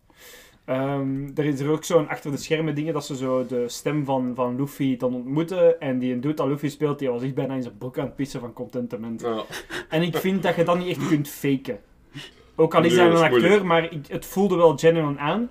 Ehm, 0.65 1.27
er 1.35 1.45
is 1.45 1.59
er 1.59 1.69
ook 1.69 1.83
zo'n 1.83 2.07
achter 2.07 2.31
de 2.31 2.37
schermen 2.37 2.75
dingen 2.75 2.93
dat 2.93 3.05
ze 3.05 3.15
zo 3.15 3.45
de 3.45 3.69
stem 3.69 4.05
van, 4.05 4.31
van 4.35 4.55
Luffy 4.55 4.97
dan 4.97 5.15
ontmoeten. 5.15 5.79
En 5.79 5.99
die 5.99 6.13
een 6.13 6.21
dude 6.21 6.33
dat 6.33 6.47
Luffy 6.47 6.69
speelt, 6.69 6.99
die 6.99 7.09
was 7.09 7.21
echt 7.23 7.35
bijna 7.35 7.53
in 7.53 7.61
zijn 7.61 7.77
broek 7.77 7.97
aan 7.97 8.05
het 8.05 8.15
pissen 8.15 8.39
van 8.39 8.53
contentement. 8.53 9.21
Ja. 9.21 9.43
En 9.89 10.01
ik 10.01 10.17
vind 10.17 10.43
dat 10.43 10.55
je 10.55 10.63
dat 10.63 10.77
niet 10.77 10.97
echt 10.97 11.07
kunt 11.07 11.27
faken. 11.29 11.79
Ook 12.55 12.75
al 12.75 12.83
is 12.83 12.95
hij 12.95 13.05
een 13.05 13.15
acteur, 13.15 13.39
moeilijk. 13.39 13.63
maar 13.63 13.91
ik, 13.91 14.07
het 14.07 14.25
voelde 14.25 14.55
wel 14.55 14.77
genuine 14.77 15.19
aan. 15.19 15.49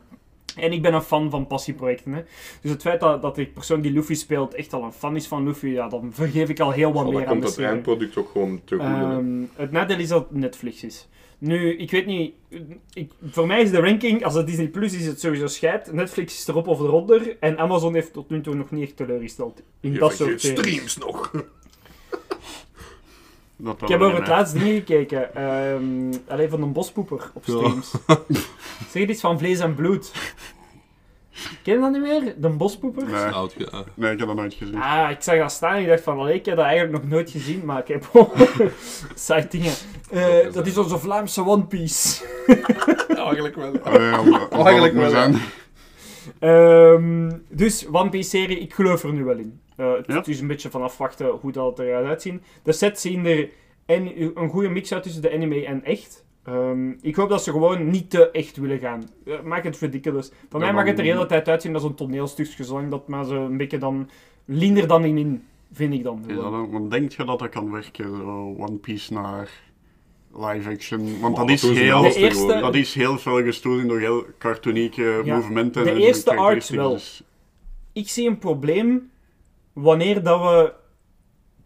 En 0.56 0.72
ik 0.72 0.82
ben 0.82 0.94
een 0.94 1.02
fan 1.02 1.30
van 1.30 1.46
passieprojecten. 1.46 2.12
Hè. 2.12 2.22
Dus 2.62 2.70
het 2.70 2.82
feit 2.82 3.00
dat, 3.00 3.22
dat 3.22 3.34
de 3.34 3.46
persoon 3.46 3.80
die 3.80 3.92
Luffy 3.92 4.14
speelt 4.14 4.54
echt 4.54 4.72
al 4.72 4.82
een 4.82 4.92
fan 4.92 5.16
is 5.16 5.26
van 5.26 5.44
Luffy, 5.44 5.66
ja, 5.66 5.88
dan 5.88 6.12
vergeef 6.12 6.48
ik 6.48 6.60
al 6.60 6.70
heel 6.70 6.92
wat 6.92 7.04
meer 7.04 7.12
dan 7.12 7.22
aan 7.22 7.28
komt 7.28 7.40
de 7.40 7.46
het 7.46 7.54
serie. 7.54 7.70
eindproduct 7.70 8.16
ook 8.16 8.28
gewoon 8.30 8.60
te 8.64 8.74
goed. 8.74 8.84
Ehm, 8.84 9.42
het 9.54 9.72
nadeel 9.72 9.98
is 9.98 10.08
dat 10.08 10.28
het 10.28 10.38
Netflix 10.38 10.84
is. 10.84 11.08
Nu, 11.44 11.76
ik 11.76 11.90
weet 11.90 12.06
niet... 12.06 12.34
Ik, 12.92 13.10
voor 13.30 13.46
mij 13.46 13.62
is 13.62 13.70
de 13.70 13.80
ranking, 13.80 14.24
als 14.24 14.34
het 14.34 14.46
Disney 14.46 14.68
Plus 14.68 14.94
is, 14.94 15.06
het 15.06 15.20
sowieso 15.20 15.46
scheid. 15.46 15.92
Netflix 15.92 16.38
is 16.38 16.46
erop 16.48 16.66
of 16.66 16.80
eronder. 16.80 17.36
En 17.40 17.58
Amazon 17.58 17.94
heeft 17.94 18.12
tot 18.12 18.30
nu 18.30 18.40
toe 18.40 18.54
nog 18.54 18.70
niet 18.70 18.82
echt 18.82 18.96
teleurgesteld. 18.96 19.62
In 19.80 19.92
Je 19.92 19.98
dat 19.98 20.14
soort 20.14 20.40
series. 20.40 20.60
streams 20.60 20.96
nog. 20.96 21.30
Dat 23.56 23.82
Ik 23.82 23.88
heb 23.88 24.00
over 24.00 24.18
het 24.18 24.28
laatst 24.28 24.52
dingen 24.54 24.74
gekeken. 24.74 25.34
Ehm 25.34 26.12
alleen 26.28 26.48
van 26.48 26.62
een 26.62 26.72
bospoeper 26.72 27.30
op 27.34 27.44
Ja. 27.44 27.54
streams. 27.56 27.92
zeg 28.92 29.08
iets 29.08 29.20
van 29.20 29.38
vlees 29.38 29.58
en 29.60 29.74
bloed. 29.74 30.12
Ken 31.62 31.74
je 31.74 31.80
dat 31.80 31.90
niet 31.92 32.00
meer? 32.00 32.34
De 32.38 32.48
bospoeper? 32.48 33.04
Nee, 33.06 33.24
Oud, 33.24 33.54
ja. 33.58 33.84
nee, 33.94 34.12
ik 34.12 34.18
heb 34.18 34.28
dat 34.28 34.36
nooit 34.36 34.54
gezien. 34.54 34.76
Ah, 34.76 35.10
ik 35.10 35.22
zag 35.22 35.38
dat 35.38 35.52
staan 35.52 35.74
en 35.74 35.80
ik 35.82 35.88
dacht 35.88 36.02
van, 36.02 36.18
allee, 36.18 36.34
ik 36.34 36.44
heb 36.46 36.56
dat 36.56 36.64
eigenlijk 36.64 37.02
nog 37.02 37.10
nooit 37.12 37.30
gezien, 37.30 37.64
maar 37.64 37.78
ik 37.78 37.88
heb 37.88 38.04
site 39.14 39.46
dingen. 39.50 39.72
Eh, 40.10 40.52
dat 40.52 40.66
is 40.66 40.78
onze 40.78 40.98
Vlaamse 40.98 41.46
One 41.46 41.64
Piece. 41.64 42.24
Eigenlijk 43.16 43.54
wel. 43.56 43.80
Allee, 43.82 44.10
dat 44.50 44.64
eigenlijk 44.66 44.94
wel, 44.94 45.10
zijn. 45.10 45.36
Ehm, 46.38 47.30
dus 47.48 47.86
One 47.92 48.08
Piece 48.10 48.28
serie, 48.28 48.58
ik 48.58 48.74
geloof 48.74 49.02
er 49.02 49.12
nu 49.12 49.24
wel 49.24 49.36
in. 49.38 49.60
Eh, 49.76 49.92
het 49.92 50.06
Ja? 50.06 50.22
is 50.24 50.40
een 50.40 50.46
beetje 50.46 50.70
van 50.70 50.82
afwachten 50.82 51.26
hoe 51.26 51.52
dat 51.52 51.78
eruit 51.78 52.06
uitzien. 52.06 52.42
De 52.62 52.72
sets 52.72 53.00
zien 53.00 53.26
er 53.26 53.48
en, 53.86 54.12
een 54.34 54.48
goede 54.48 54.68
mix 54.68 54.92
uit 54.92 55.02
tussen 55.02 55.22
de 55.22 55.32
anime 55.32 55.66
en 55.66 55.84
echt. 55.84 56.24
Ehm, 56.44 56.90
ik 57.00 57.16
hoop 57.16 57.28
dat 57.28 57.42
ze 57.42 57.50
gewoon 57.50 57.90
niet 57.90 58.10
te 58.10 58.30
echt 58.30 58.56
willen 58.56 58.78
gaan. 58.78 59.02
Eh, 59.24 59.42
maak 59.42 59.64
het 59.64 59.78
ridiculous. 59.78 60.30
Van 60.48 60.60
mij 60.60 60.72
mag 60.72 60.84
het 60.86 60.98
er 60.98 61.04
de 61.04 61.10
hele 61.10 61.26
tijd 61.26 61.48
uitzien 61.48 61.74
als 61.74 61.84
een 61.84 61.94
toneelstukje, 61.94 62.64
zolang 62.64 62.90
dat 62.90 63.08
maar 63.08 63.24
zo 63.24 63.44
een 63.44 63.56
beetje 63.56 63.78
dan 63.78 64.08
linder 64.44 64.86
dan 64.86 65.04
in, 65.04 65.18
in 65.18 65.44
vind 65.72 65.94
ik 65.94 66.02
dan. 66.02 66.24
Want 66.70 66.90
denk 66.90 67.12
je 67.12 67.24
dat 67.24 67.38
dat 67.38 67.48
kan 67.48 67.70
werken, 67.70 68.16
zo 68.16 68.54
One 68.58 68.76
Piece 68.76 69.12
naar 69.12 69.50
live 70.36 70.70
action? 70.70 71.20
Want 71.20 71.36
dat 71.36 71.50
is 71.50 71.60
ze 71.60 71.72
heel... 71.72 72.04
eerste-. 72.04 72.58
Dat 72.60 72.74
is 72.74 72.94
heel 72.94 73.18
veel 73.18 73.42
gestoeld 73.42 73.80
in 73.80 73.88
door 73.88 73.98
heel 73.98 74.24
cartoonieke 74.38 75.20
Ja, 75.24 75.36
movementen. 75.36 75.84
de 75.84 75.90
en 75.90 75.96
eerste 75.96 76.30
karakteristieken, 76.30 76.84
wel. 76.84 76.92
dus- 76.94 77.22
Ik 77.92 78.08
zie 78.08 78.28
een 78.28 78.38
probleem 78.38 79.10
wanneer 79.72 80.22
dat 80.22 80.40
we 80.40 80.72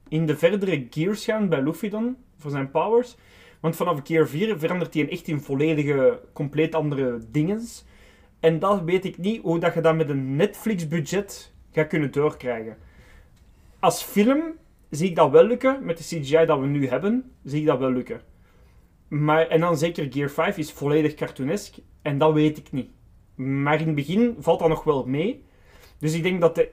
in 0.08 0.26
de 0.26 0.36
verdere 0.36 0.86
gears 0.90 1.24
gaan 1.24 1.48
bij 1.48 1.62
Luffy 1.62 1.88
dan, 1.88 2.16
voor 2.38 2.50
zijn 2.50 2.70
powers. 2.70 3.16
Want 3.60 3.76
vanaf 3.76 4.00
gear 4.04 4.28
4 4.28 4.58
verandert 4.58 4.94
hij 4.94 5.08
echt 5.08 5.28
in 5.28 5.40
volledige, 5.40 6.20
compleet 6.32 6.74
andere 6.74 7.18
dinges. 7.30 7.84
En 8.40 8.58
dat 8.58 8.82
weet 8.82 9.04
ik 9.04 9.18
niet 9.18 9.42
hoe 9.42 9.58
dat 9.58 9.74
je 9.74 9.80
dat 9.80 9.96
met 9.96 10.08
een 10.08 10.36
Netflix-budget 10.36 11.52
gaat 11.72 11.86
kunnen 11.86 12.12
doorkrijgen. 12.12 12.76
Als 13.78 14.02
film 14.02 14.42
zie 14.90 15.08
ik 15.08 15.16
dat 15.16 15.30
wel 15.30 15.44
lukken, 15.44 15.84
met 15.84 15.98
de 15.98 16.04
CGI 16.04 16.44
dat 16.44 16.60
we 16.60 16.66
nu 16.66 16.88
hebben, 16.88 17.32
zie 17.44 17.60
ik 17.60 17.66
dat 17.66 17.78
wel 17.78 17.92
lukken. 17.92 18.20
Maar, 19.08 19.48
en 19.48 19.60
dan 19.60 19.76
zeker 19.76 20.12
Gear 20.12 20.30
5 20.30 20.58
is 20.58 20.72
volledig 20.72 21.14
cartoonesk, 21.14 21.76
en 22.02 22.18
dat 22.18 22.32
weet 22.32 22.58
ik 22.58 22.72
niet. 22.72 22.90
Maar 23.34 23.80
in 23.80 23.86
het 23.86 23.94
begin 23.94 24.36
valt 24.38 24.58
dat 24.58 24.68
nog 24.68 24.84
wel 24.84 25.06
mee. 25.06 25.44
Dus 25.98 26.14
ik 26.14 26.22
denk 26.22 26.40
dat 26.40 26.54
de, 26.54 26.70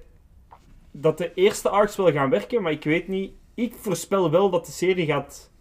dat 0.92 1.18
de 1.18 1.34
eerste 1.34 1.70
arcs 1.70 1.96
wel 1.96 2.12
gaan 2.12 2.30
werken, 2.30 2.62
maar 2.62 2.72
ik 2.72 2.84
weet 2.84 3.08
niet. 3.08 3.34
Ik 3.54 3.74
voorspel 3.76 4.32
wel 4.32 4.50
dat 4.50 4.66
de 4.66 4.72
serie 4.72 5.06
gaat. 5.06 5.52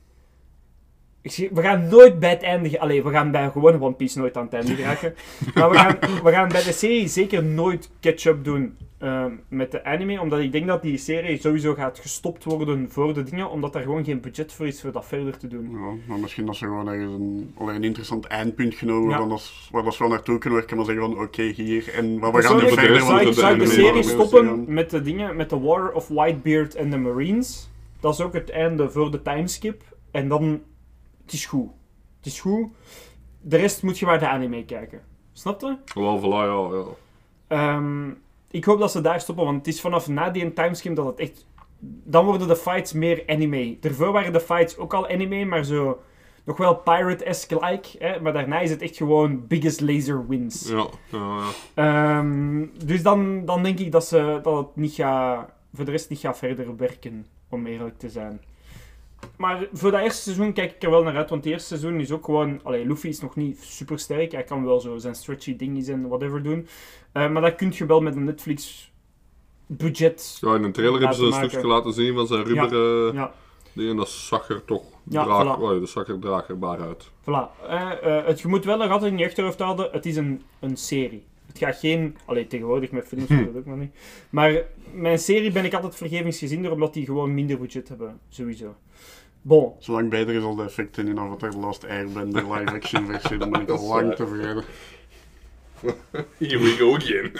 We 1.22 1.62
gaan 1.62 1.88
nooit 1.88 2.18
bij 2.18 2.30
het 2.30 2.42
einde. 2.42 2.80
Allee, 2.80 3.02
we 3.02 3.10
gaan 3.10 3.30
bij 3.30 3.50
gewone 3.50 3.80
One 3.80 3.94
Piece 3.94 4.18
nooit 4.18 4.36
aan 4.36 4.44
het 4.44 4.52
einde 4.52 4.74
geraken. 4.74 5.14
maar 5.54 5.70
we 5.70 5.76
gaan, 5.76 5.96
we 6.22 6.30
gaan 6.30 6.48
bij 6.48 6.62
de 6.62 6.72
serie 6.72 7.08
zeker 7.08 7.44
nooit 7.44 7.90
catch-up 8.00 8.44
doen 8.44 8.76
ehm, 8.98 9.32
met 9.48 9.70
de 9.70 9.84
anime, 9.84 10.20
omdat 10.20 10.38
ik 10.38 10.52
denk 10.52 10.66
dat 10.66 10.82
die 10.82 10.96
serie 10.96 11.40
sowieso 11.40 11.74
gaat 11.74 11.98
gestopt 11.98 12.44
worden 12.44 12.90
voor 12.90 13.14
de 13.14 13.22
dingen, 13.22 13.50
omdat 13.50 13.72
daar 13.72 13.82
gewoon 13.82 14.04
geen 14.04 14.20
budget 14.20 14.52
voor 14.52 14.66
is 14.66 14.80
voor 14.80 14.92
dat 14.92 15.06
verder 15.06 15.38
te 15.38 15.48
doen. 15.48 15.70
Ja, 15.70 15.94
maar 16.06 16.18
misschien 16.18 16.46
dat 16.46 16.56
ze 16.56 16.64
gewoon 16.64 16.88
ergens 16.88 17.12
een, 17.12 17.54
alleen 17.58 17.74
een 17.74 17.84
interessant 17.84 18.26
eindpunt 18.26 18.74
genomen 18.74 19.10
Ja. 19.10 19.16
als, 19.16 19.68
waar 19.72 19.82
dat 19.82 19.94
ze 19.94 20.02
wel 20.02 20.12
naartoe 20.12 20.38
kunnen 20.38 20.58
werken, 20.58 20.76
maar 20.76 20.86
zeggen 20.86 21.04
van 21.04 21.22
oké, 21.22 21.42
hier, 21.42 21.94
en 21.94 22.32
we 22.32 22.42
gaan 22.42 22.56
nu 22.56 22.68
verder, 22.68 23.00
zou 23.00 23.20
ik, 23.20 23.26
de 23.26 23.32
zou 23.32 23.56
de 23.58 23.62
anime 23.62 23.66
serie 23.66 24.02
stoppen 24.02 24.64
met 24.74 24.90
de 24.90 25.02
dingen, 25.02 25.36
met 25.36 25.50
de 25.50 25.58
War 25.58 25.92
of 25.92 26.08
Whitebeard 26.08 26.74
en 26.74 26.90
de 26.90 26.96
Marines. 26.96 27.70
Dat 28.00 28.12
is 28.12 28.20
ook 28.20 28.32
het 28.32 28.50
einde 28.50 28.90
voor 28.90 29.10
de 29.10 29.22
timeskip. 29.22 29.82
En 30.10 30.28
dan, 30.28 30.60
het 31.22 31.32
is 31.32 31.46
goed. 31.46 31.70
Het 32.16 32.26
is 32.26 32.40
goed. 32.40 32.68
De 33.40 33.56
rest 33.56 33.82
moet 33.82 33.98
je 33.98 34.06
maar 34.06 34.18
de 34.18 34.28
anime 34.28 34.64
kijken. 34.64 35.00
Snap 35.32 35.60
je? 35.60 35.76
Wel, 35.94 36.20
voilà, 36.20 36.22
ja, 36.22 36.76
ja. 36.76 36.84
Ehm, 37.46 38.10
ik 38.50 38.64
hoop 38.64 38.78
dat 38.78 38.90
ze 38.90 39.00
daar 39.00 39.20
stoppen, 39.20 39.44
want 39.44 39.56
het 39.56 39.66
is 39.66 39.80
vanaf 39.80 40.08
na 40.08 40.30
die 40.30 40.52
timeskip 40.52 40.96
dat 40.96 41.06
het 41.06 41.18
echt... 41.18 41.46
Dan 42.04 42.24
worden 42.24 42.48
de 42.48 42.56
fights 42.56 42.92
meer 42.92 43.22
anime. 43.26 43.76
Daarvoor 43.80 44.12
waren 44.12 44.32
de 44.32 44.40
fights 44.40 44.76
ook 44.76 44.94
al 44.94 45.08
anime, 45.08 45.44
maar 45.44 45.64
zo... 45.64 46.00
Nog 46.44 46.56
wel 46.56 46.74
pirate-esque 46.74 47.66
like, 47.66 47.88
hè? 47.98 48.20
maar 48.20 48.32
daarna 48.32 48.60
is 48.60 48.70
het 48.70 48.82
echt 48.82 48.96
gewoon 48.96 49.46
biggest 49.46 49.80
laser 49.80 50.26
wins. 50.26 50.68
Ja, 50.68 50.86
ja, 51.10 51.38
ja. 51.38 52.18
Ehm, 52.18 52.66
dus 52.84 53.02
dan, 53.02 53.44
dan 53.44 53.62
denk 53.62 53.78
ik 53.78 53.92
dat, 53.92 54.04
ze, 54.04 54.40
dat 54.42 54.56
het 54.56 54.76
niet 54.76 54.94
gaat, 54.94 55.50
voor 55.74 55.84
de 55.84 55.90
rest 55.90 56.10
niet 56.10 56.18
gaat 56.18 56.38
verder 56.38 56.76
werken, 56.76 57.26
om 57.48 57.66
eerlijk 57.66 57.98
te 57.98 58.08
zijn. 58.08 58.40
Maar 59.36 59.68
voor 59.72 59.90
dat 59.90 60.00
eerste 60.00 60.22
seizoen 60.22 60.52
kijk 60.52 60.72
ik 60.74 60.82
er 60.82 60.90
wel 60.90 61.02
naar 61.02 61.16
uit, 61.16 61.30
want 61.30 61.44
het 61.44 61.52
eerste 61.52 61.68
seizoen 61.68 62.00
is 62.00 62.10
ook 62.10 62.24
gewoon... 62.24 62.60
Allee, 62.62 62.86
Luffy 62.86 63.08
is 63.08 63.20
nog 63.20 63.36
niet 63.36 63.58
super 63.62 63.98
sterk, 63.98 64.32
hij 64.32 64.44
kan 64.44 64.64
wel 64.64 64.80
zo 64.80 64.96
zijn 64.98 65.14
stretchy 65.14 65.56
dingetjes 65.56 65.88
en 65.88 66.08
whatever 66.08 66.42
doen. 66.42 66.66
Eh, 67.12 67.30
maar 67.30 67.42
dat 67.42 67.54
kun 67.54 67.72
je 67.74 67.86
wel 67.86 68.00
met 68.00 68.16
een 68.16 68.24
Netflix 68.24 68.90
budget... 69.66 70.38
Ja, 70.40 70.54
in 70.54 70.62
een 70.62 70.72
trailer 70.72 70.98
hebben 71.00 71.16
ze 71.18 71.24
een 71.24 71.32
stukje 71.32 71.66
laten 71.66 71.92
zien 71.92 72.14
van 72.14 72.26
zijn 72.26 72.44
rubberen 72.44 73.14
Ja, 73.14 73.32
dingen. 73.72 73.96
Dat 73.96 74.08
zag 74.08 74.48
er 74.48 74.64
toch 74.64 74.82
Ja, 75.08 75.24
draag, 75.24 75.56
voilà. 75.56 75.60
oh, 75.60 75.68
dat 75.80 75.88
zag 75.88 76.08
er 76.08 76.18
draagbaar 76.18 76.80
uit. 76.80 77.10
voilà. 77.20 77.66
Eh, 77.68 78.18
eh, 78.18 78.26
het, 78.26 78.40
je 78.40 78.48
moet 78.48 78.64
wel 78.64 78.76
nog 78.76 78.90
altijd 78.90 79.12
in 79.12 79.18
je 79.18 79.24
achterhoofd 79.26 79.58
houden, 79.58 79.88
het 79.92 80.06
is 80.06 80.16
een, 80.16 80.42
een 80.60 80.76
serie. 80.76 81.24
Het 81.52 81.58
gaat 81.62 81.76
geen... 81.76 82.16
Allee, 82.24 82.46
tegenwoordig 82.46 82.90
met 82.90 83.06
films 83.06 83.28
Hm. 83.28 83.36
doe 83.36 83.44
dat 83.44 83.56
ook 83.56 83.66
nog 83.66 83.78
niet. 83.78 83.94
Maar 84.30 84.62
mijn 84.92 85.18
serie 85.18 85.52
ben 85.52 85.64
ik 85.64 85.74
altijd 85.74 85.96
vergevingsgezinder, 85.96 86.72
omdat 86.72 86.94
die 86.94 87.04
gewoon 87.04 87.34
minder 87.34 87.58
budget 87.58 87.88
hebben, 87.88 88.20
sowieso. 88.28 88.74
Bon, 89.42 89.72
Zolang 89.78 90.10
beter 90.10 90.34
is 90.34 90.42
als 90.42 90.56
de 90.56 90.62
effecten 90.62 91.08
in 91.08 91.18
Avatar 91.18 91.52
Last 91.52 91.84
Airbender 91.84 92.52
live 92.52 92.72
action 92.74 93.06
versie, 93.06 93.36
dan 93.38 93.50
ben 93.50 93.60
ik 93.60 93.68
al 93.78 93.86
lang 93.86 94.14
tevreden. 94.14 94.64
Here 96.38 96.58
we 96.58 96.74
go 96.78 96.94
again. 96.94 97.32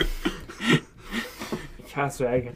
ik 1.77 1.87
ga 1.89 2.09
zwijgen. 2.11 2.55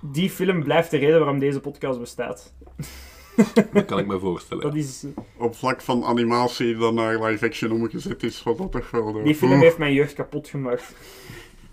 Die 0.00 0.30
film 0.30 0.62
blijft 0.62 0.90
de 0.90 0.96
reden 0.96 1.18
waarom 1.18 1.38
deze 1.38 1.60
podcast 1.60 1.98
bestaat. 1.98 2.54
Dat 3.72 3.84
kan 3.84 3.98
ik 3.98 4.06
me 4.06 4.18
voorstellen. 4.18 4.62
Dat 4.62 4.74
is, 4.74 5.04
Op 5.36 5.56
vlak 5.56 5.80
van 5.80 6.04
animatie 6.04 6.76
dan 6.76 6.94
naar 6.94 7.24
live 7.24 7.44
action 7.46 7.72
omgezet 7.72 8.22
is, 8.22 8.42
wat 8.42 8.58
dat 8.58 8.72
toch 8.72 8.90
wel 8.90 9.22
die 9.22 9.34
film 9.34 9.50
Oeh, 9.50 9.60
heeft 9.60 9.78
mijn 9.78 9.92
jeugd 9.92 10.12
kapot 10.14 10.48
gemaakt. 10.48 10.94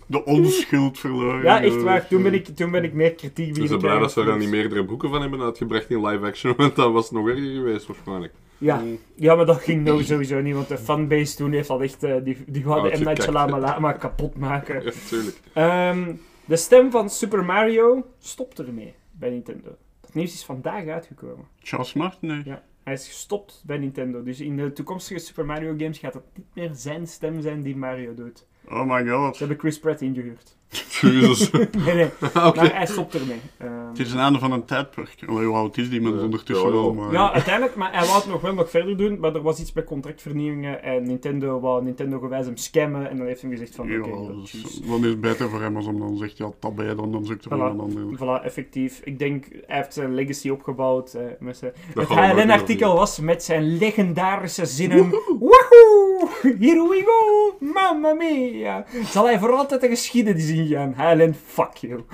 de 0.06 0.24
onschuld 0.24 0.98
verloren. 0.98 1.42
Ja, 1.42 1.62
echt 1.62 1.82
waar. 1.82 2.08
Toen 2.08 2.22
ben 2.22 2.34
ik, 2.34 2.46
toen 2.46 2.70
ben 2.70 2.84
ik 2.84 2.92
meer 2.92 3.14
kritiek 3.14 3.46
Ik 3.46 3.52
beginnen 3.54 3.78
ben 3.80 3.88
blij 3.88 3.98
dat 3.98 4.12
ze 4.12 4.22
er 4.22 4.36
niet 4.36 4.48
meerdere 4.48 4.84
boeken 4.84 5.10
van 5.10 5.20
hebben 5.20 5.40
uitgebracht 5.40 5.90
in 5.90 6.06
live 6.06 6.24
action, 6.24 6.54
want 6.56 6.76
dat 6.76 6.92
was 6.92 7.10
nog 7.10 7.28
erger 7.28 7.54
geweest 7.54 7.86
waarschijnlijk. 7.86 8.32
Ja. 8.58 8.82
ja, 9.14 9.34
maar 9.34 9.46
dat 9.46 9.60
ging 9.60 9.84
nou 9.84 10.04
sowieso 10.04 10.40
niet, 10.40 10.54
want 10.54 10.68
de 10.68 10.78
fanbase 10.78 11.36
toen 11.36 11.52
heeft 11.52 11.68
dat 11.68 11.80
echt... 11.80 12.02
eh, 12.02 12.14
die, 12.24 12.36
die 12.46 12.68
Oh, 12.68 12.82
M. 12.82 13.02
Night. 13.04 13.22
Shyamalan 13.22 13.98
kapot 13.98 14.36
maken. 14.36 14.82
Ja, 14.84 14.90
tuurlijk. 15.08 15.36
Ehm, 15.52 16.12
de 16.44 16.56
stem 16.56 16.90
van 16.90 17.10
Super 17.10 17.44
Mario 17.44 18.06
stopt 18.18 18.58
ermee 18.58 18.94
bij 19.10 19.30
Nintendo. 19.30 19.76
Nieuws 20.16 20.34
is 20.34 20.44
vandaag 20.44 20.86
uitgekomen. 20.86 21.46
Charles 21.58 21.92
Martin, 21.92 22.28
nee. 22.28 22.42
Ja, 22.44 22.62
hij 22.82 22.92
is 22.92 23.06
gestopt 23.06 23.62
bij 23.66 23.78
Nintendo. 23.78 24.22
Dus 24.22 24.40
in 24.40 24.56
de 24.56 24.72
toekomstige 24.72 25.20
Super 25.20 25.44
Mario 25.44 25.74
games 25.78 25.98
gaat 25.98 26.14
het 26.14 26.24
niet 26.34 26.46
meer 26.54 26.70
zijn 26.74 27.06
stem 27.06 27.40
zijn 27.40 27.62
die 27.62 27.76
Mario 27.76 28.14
doet. 28.14 28.46
Oh 28.68 28.84
my 28.84 29.08
god. 29.08 29.36
Ze 29.36 29.38
hebben 29.38 29.58
Chris 29.58 29.78
Pratt 29.78 30.00
ingehuurd. 30.00 30.55
Jezus. 31.00 31.50
Nee, 31.84 31.94
nee. 31.94 32.08
Maar 32.34 32.74
hij 32.74 32.86
stopt 32.86 33.14
ermee. 33.14 33.40
Ehm, 33.58 33.88
Het 33.88 33.98
is 33.98 34.12
een 34.12 34.18
einde 34.18 34.38
van 34.38 34.52
een 34.52 34.64
tijdperk. 34.64 35.14
Allee, 35.26 35.46
hoe 35.46 35.56
oud 35.56 35.76
is 35.76 35.90
die 35.90 36.00
mens 36.00 36.16
Ja, 36.16 36.22
ondertussen 36.22 36.72
wel? 36.72 36.92
Maar... 36.94 37.12
ja, 37.12 37.32
uiteindelijk, 37.32 37.76
maar 37.76 37.92
hij 37.92 38.06
wou 38.06 38.16
het 38.18 38.26
nog 38.26 38.40
wel 38.40 38.54
nog 38.54 38.70
verder 38.70 38.96
doen, 38.96 39.18
maar 39.20 39.34
er 39.34 39.42
was 39.42 39.60
iets 39.60 39.72
met 39.72 39.84
contractvernieuwingen 39.84 40.82
en 40.82 41.02
Nintendo 41.02 41.60
wou 41.60 41.84
Nintendo 41.84 42.18
gewijs 42.18 42.46
hem 42.46 42.56
scammen 42.56 43.10
en 43.10 43.16
dan 43.16 43.26
heeft 43.26 43.40
hij 43.40 43.50
gezegd 43.50 43.74
van 43.74 43.88
Ja, 43.88 43.98
dus 44.02 44.80
dan 44.86 44.98
is 44.98 45.04
het 45.08 45.20
beter 45.20 45.48
voor 45.50 45.60
hem 45.62 45.76
als 45.76 45.86
hem 45.86 45.98
dan 45.98 46.16
zegt, 46.16 46.36
ja, 46.36 46.50
tabé, 46.58 46.94
dan, 46.94 47.12
dan 47.12 47.24
zoekt 47.24 47.44
er 47.44 47.50
Voilà. 47.50 47.54
een 47.60 47.80
ander. 47.80 48.16
Voilà, 48.18 48.44
effectief. 48.44 49.00
Ik 49.04 49.18
denk, 49.18 49.44
hij 49.66 49.76
heeft 49.76 49.92
zijn 49.94 50.14
legacy 50.14 50.48
opgebouwd. 50.48 51.14
eh, 51.14 51.22
met 51.38 51.56
zijn... 51.56 51.72
Het 51.94 52.08
HLN-artikel 52.08 52.94
was 52.94 53.20
met 53.20 53.42
zijn 53.42 53.76
legendarische 53.76 54.66
zinnen. 54.66 55.10
Woohoo! 55.10 56.28
Here 56.42 56.88
we 56.88 57.02
go! 57.06 57.66
Mamma 57.72 58.12
mia! 58.12 58.84
Zal 59.04 59.24
hij 59.24 59.38
voor 59.38 59.52
altijd 59.52 59.80
de 59.80 59.88
geschiedenis 59.88 60.50
ingaan? 60.56 60.94
HLN, 60.96 61.34
fuck 61.46 61.74
you. 61.76 62.04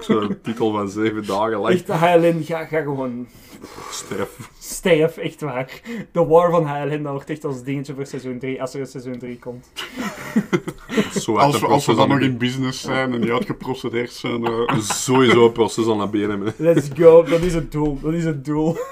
Zo'n 0.00 0.38
titel 0.42 0.72
van 0.72 0.88
zeven 0.88 1.26
dagen 1.26 1.58
lang. 1.58 1.74
Echt, 1.74 1.88
HLN, 1.88 2.42
ga, 2.44 2.64
ga 2.64 2.80
gewoon 2.80 3.26
Sterf. 3.90 4.50
stijf, 4.58 5.16
echt 5.16 5.40
waar. 5.40 5.80
De 6.12 6.24
war 6.26 6.50
van 6.50 6.64
HLN, 6.66 7.02
dat 7.02 7.12
wordt 7.12 7.30
echt 7.30 7.44
als 7.44 7.62
dingetje 7.62 7.94
voor 7.94 8.06
seizoen 8.06 8.38
3, 8.38 8.60
als 8.60 8.74
er 8.74 8.80
een 8.80 8.86
seizoen 8.86 9.18
3 9.18 9.38
komt. 9.38 9.70
Zo 11.20 11.36
Als 11.36 11.60
we, 11.60 11.66
als 11.66 11.86
we 11.86 11.94
dan 11.94 12.08
nog 12.08 12.18
in... 12.18 12.24
in 12.24 12.38
business 12.38 12.80
zijn 12.80 13.12
en 13.12 13.20
die 13.20 13.32
uitgeprocedeerd 13.32 14.12
zijn. 14.12 14.44
eh, 14.46 14.78
Sowieso 15.04 15.44
een 15.46 15.52
proces 15.52 15.88
aan 15.88 15.96
naar 15.96 16.10
benen 16.10 16.30
hebben. 16.30 16.54
Let's 16.56 16.88
go, 16.94 17.22
dat 17.22 17.40
is 17.40 17.54
het 17.54 17.72
doel, 17.72 17.98
dat 18.02 18.12
is 18.12 18.24
het 18.24 18.44
doel. 18.44 18.76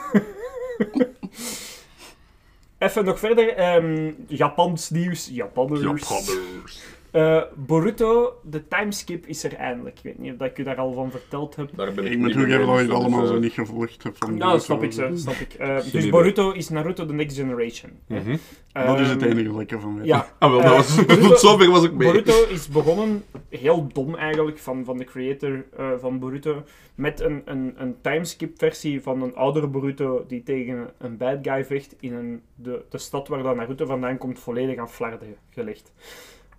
Even 2.78 3.04
nog 3.04 3.18
verder, 3.18 3.48
ehm, 3.54 4.10
Japans 4.26 4.90
nieuws. 4.90 5.28
Japanners. 5.32 5.80
Japanners. 5.80 6.80
Eh, 7.14 7.42
Boruto, 7.56 8.32
de 8.42 8.68
timeskip 8.68 9.26
is 9.26 9.44
er 9.44 9.54
eindelijk. 9.54 9.96
Ik 9.96 10.02
weet 10.04 10.18
niet 10.18 10.32
of 10.32 10.38
dat 10.38 10.48
ik 10.50 10.58
u 10.58 10.62
daar 10.62 10.76
al 10.76 10.92
van 10.92 11.10
verteld 11.10 11.56
heb. 11.56 11.70
Daar 11.76 11.92
ben 11.92 12.04
ik, 12.04 12.12
ik 12.12 12.18
moet 12.18 12.32
toegeven 12.32 12.66
dat 12.66 12.74
ik 12.80 12.86
het 12.86 12.90
allemaal 12.90 13.20
dus, 13.20 13.28
zo 13.28 13.34
eh, 13.34 13.40
niet 13.40 13.52
gevolgd 13.52 14.02
heb. 14.02 14.16
Van 14.16 14.36
Nou, 14.36 14.52
dat 14.52 14.62
snap 14.64 14.82
ik 14.82 14.92
zo, 14.92 15.10
snap 15.14 15.34
ik. 15.34 15.52
Eh, 15.54 15.76
dus. 15.92 16.08
Boruto 16.08 16.50
is 16.52 16.68
Naruto 16.68 17.06
The 17.06 17.12
Next 17.12 17.36
Generation. 17.36 17.90
mhm. 18.08 18.36
Dat 18.72 19.00
is 19.00 19.08
het 19.08 19.22
Ehm, 19.22 19.30
enige 19.30 19.52
dat 19.52 19.60
ik 19.60 19.72
ervan 19.72 19.96
weet. 19.96 20.06
Ja, 20.06 20.28
Ah, 20.38 20.50
wel, 20.50 20.60
dat 20.62 20.70
Eh, 20.70 20.76
was, 20.76 20.94
Boruto- 21.06 21.28
tot 21.28 21.38
zover 21.40 21.70
was 21.70 21.84
ik 21.84 21.92
mee. 21.92 22.08
Boruto 22.12 22.44
is 22.48 22.68
begonnen, 22.68 23.24
heel 23.48 23.86
dom 23.92 24.14
eigenlijk, 24.14 24.58
van, 24.58 24.84
van 24.84 24.96
de 24.96 25.04
creator 25.04 25.64
eh, 25.76 25.90
van 26.00 26.18
Boruto, 26.18 26.62
met 26.94 27.20
een, 27.20 27.42
een, 27.44 27.74
een 27.76 27.96
timeskip 28.00 28.58
versie 28.58 29.02
van 29.02 29.22
een 29.22 29.34
oudere 29.34 29.66
Boruto 29.66 30.24
die 30.28 30.42
tegen 30.42 30.90
een 30.98 31.16
bad 31.16 31.38
guy 31.42 31.64
vecht 31.64 31.94
in 32.00 32.14
een, 32.14 32.42
de, 32.54 32.82
de 32.88 32.98
stad 32.98 33.28
waar 33.28 33.42
dan 33.42 33.56
Naruto 33.56 33.86
vandaan 33.86 34.18
komt, 34.18 34.38
volledig 34.38 34.78
aan 34.78 34.90
flarden 34.90 35.36
gelegd. 35.50 35.92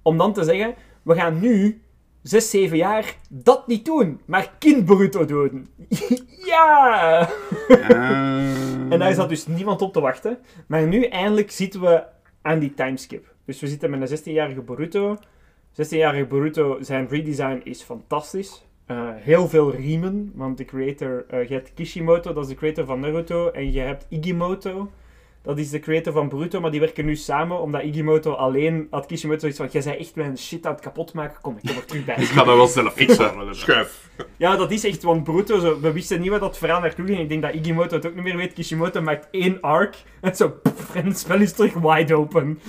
Om 0.06 0.18
dan 0.18 0.34
te 0.34 0.44
zeggen, 0.44 0.76
we 1.04 1.16
gaan 1.16 1.40
nu, 1.40 1.82
6, 2.22 2.50
7 2.50 2.78
jaar, 2.78 3.18
dat 3.30 3.68
niet 3.68 3.86
doen, 3.86 4.22
maar 4.26 4.52
kind 4.60 4.86
Boruto 4.86 5.26
doen. 5.26 5.68
ja! 6.52 7.30
Eh, 7.68 8.92
En 8.92 9.00
daar 9.00 9.14
zat 9.14 9.30
dus 9.30 9.48
niemand 9.48 9.82
op 9.82 9.94
te 9.94 10.00
wachten. 10.00 10.38
Maar 10.68 10.88
nu 10.88 11.04
eindelijk 11.04 11.52
zitten 11.52 11.82
we 11.82 12.04
aan 12.42 12.60
die 12.60 12.74
timeskip. 12.74 13.34
Dus 13.46 13.60
we 13.60 13.68
zitten 13.68 13.90
met 13.90 14.12
een 14.12 14.18
16-jarige 14.20 14.62
Boruto. 14.62 15.18
16-jarige 15.72 16.26
Boruto, 16.26 16.78
zijn 16.82 17.08
redesign 17.08 17.62
is 17.64 17.82
fantastisch. 17.82 18.66
Eh, 18.86 19.10
heel 19.14 19.48
veel 19.48 19.72
riemen, 19.76 20.32
want 20.36 20.58
de 20.58 20.66
creator, 20.66 21.26
eh, 21.30 21.48
je 21.48 21.54
hebt 21.54 21.74
Kishimoto, 21.74 22.34
dat 22.34 22.44
is 22.44 22.50
de 22.50 22.56
creator 22.56 22.86
van 22.86 23.00
Naruto, 23.00 23.50
en 23.50 23.72
je 23.72 23.80
hebt 23.80 24.06
Igimoto, 24.10 24.92
dat 25.46 25.58
is 25.58 25.70
de 25.70 25.80
creator 25.80 26.14
van 26.14 26.30
Boruto, 26.30 26.62
maar 26.62 26.72
die 26.72 26.80
werken 26.80 27.06
nu 27.06 27.16
samen, 27.16 27.60
omdat 27.60 27.84
Igimoto 27.84 28.32
alleen 28.32 28.88
had 28.90 29.06
Kishimoto 29.06 29.40
zoiets 29.40 29.58
van, 29.58 29.68
jij 29.72 29.82
zei 29.82 29.98
echt 29.98 30.16
mijn 30.16 30.38
shit 30.38 30.66
aan 30.66 30.72
het 30.72 30.82
kapot 30.82 31.14
maken, 31.14 31.42
kom, 31.42 31.58
ik 31.62 31.68
kom 31.70 31.78
er 31.78 31.86
terug 31.86 32.06
bij. 32.06 32.16
Ik 32.16 32.28
ga 32.28 32.44
dat 32.44 32.56
wel 32.56 32.68
zelf 32.68 32.94
fixen. 32.94 33.56
Schuif. 33.56 34.10
Ja, 34.38 34.56
dat 34.56 34.72
is 34.72 34.84
echt, 34.84 35.04
want 35.04 35.24
Boruto, 35.24 35.60
zo, 35.60 35.80
we 35.80 35.92
wisten 35.92 36.22
niet 36.22 36.30
wat 36.30 36.40
dat 36.40 36.58
verhaal 36.58 36.80
naartoe 36.82 37.06
ging. 37.06 37.20
Ik 37.20 37.30
denk 37.30 37.42
dat 37.42 37.54
Igimoto 37.54 37.96
het 37.96 38.06
ook 38.06 38.16
niet 38.16 38.24
meer 38.24 38.38
weet. 38.38 38.54
Kishimoto 38.54 39.02
maakt 39.02 39.28
één 39.32 39.62
arc 39.62 39.96
en 40.22 40.36
zo, 40.36 40.50
pff, 40.64 40.96
en 40.96 41.06
het 41.06 41.20
spel 41.20 41.42
is 41.42 41.54
terug 41.54 41.74
wide 41.74 42.16
open. 42.16 42.60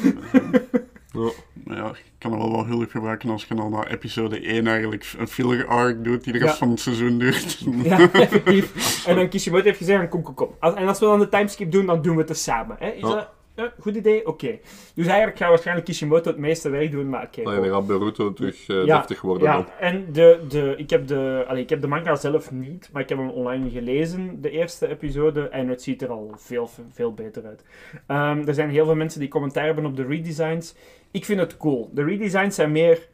Ja. 1.16 1.30
Maar 1.64 1.76
ja, 1.76 1.88
ik 1.88 2.04
kan 2.18 2.32
er 2.32 2.38
wel 2.38 2.50
wel 2.52 2.66
hulp 2.66 2.90
gebruiken 2.90 3.30
als 3.30 3.44
je 3.48 3.54
al 3.54 3.68
na 3.68 3.86
episode 3.88 4.40
1 4.40 4.66
eigenlijk 4.66 5.12
een 5.18 5.28
filler 5.28 5.66
arc 5.66 6.04
doet 6.04 6.24
die 6.24 6.32
de 6.32 6.38
rest 6.38 6.52
Ja. 6.52 6.58
van 6.58 6.70
het 6.70 6.80
seizoen 6.80 7.18
duurt. 7.18 7.58
Ja, 7.82 7.98
effectief. 8.12 9.04
En 9.06 9.16
dan 9.16 9.28
Kishimoto 9.28 9.64
heeft 9.64 9.78
gezegd, 9.78 10.08
kom, 10.08 10.22
kom, 10.22 10.34
kom. 10.34 10.50
En 10.60 10.88
als 10.88 10.98
we 10.98 11.04
dan 11.06 11.18
de 11.18 11.28
timeskip 11.28 11.72
doen, 11.72 11.86
dan 11.86 12.02
doen 12.02 12.14
we 12.14 12.20
het 12.20 12.30
er 12.30 12.36
samen. 12.36 12.76
Hè? 12.78 12.88
Is 12.90 13.00
Ja. 13.00 13.08
dat 13.08 13.28
goed 13.78 13.96
idee? 13.96 14.26
Oké. 14.26 14.58
Dus 14.94 15.06
eigenlijk 15.06 15.38
gaat 15.38 15.48
waarschijnlijk 15.48 15.86
Kishimoto 15.86 16.30
het 16.30 16.38
meeste 16.38 16.68
werk 16.68 16.90
doen, 16.90 17.08
maar 17.08 17.22
oké. 17.22 17.42
Nee, 17.42 17.60
dan 17.60 17.70
gaat 17.70 17.86
Boruto 17.86 18.32
terug 18.32 18.68
eh, 18.68 18.84
deftig 18.84 19.20
worden 19.20 19.48
dan. 19.48 19.66
Ja, 19.68 19.78
en 19.78 20.12
de, 20.12 20.40
de, 20.48 20.74
ik, 20.76 20.90
heb 20.90 21.06
de, 21.06 21.44
allee, 21.48 21.62
ik 21.62 21.68
heb 21.68 21.80
de 21.80 21.86
manga 21.86 22.14
zelf 22.14 22.50
niet, 22.50 22.88
maar 22.92 23.02
ik 23.02 23.08
heb 23.08 23.18
hem 23.18 23.30
online 23.30 23.70
gelezen, 23.70 24.40
de 24.40 24.50
eerste 24.50 24.88
episode, 24.88 25.48
en 25.48 25.68
het 25.68 25.82
ziet 25.82 26.02
er 26.02 26.10
al 26.10 26.32
veel, 26.36 26.70
veel 26.90 27.14
beter 27.14 27.46
uit. 27.46 27.64
Ehm, 28.06 28.48
er 28.48 28.54
zijn 28.54 28.70
heel 28.70 28.84
veel 28.84 28.94
mensen 28.94 29.20
die 29.20 29.28
commentaar 29.28 29.64
hebben 29.64 29.86
op 29.86 29.96
de 29.96 30.06
redesigns. 30.06 30.74
Ik 31.10 31.24
vind 31.24 31.40
het 31.40 31.56
cool. 31.56 31.90
De 31.92 32.04
redesigns 32.04 32.54
zijn 32.54 32.72
meer 32.72 33.08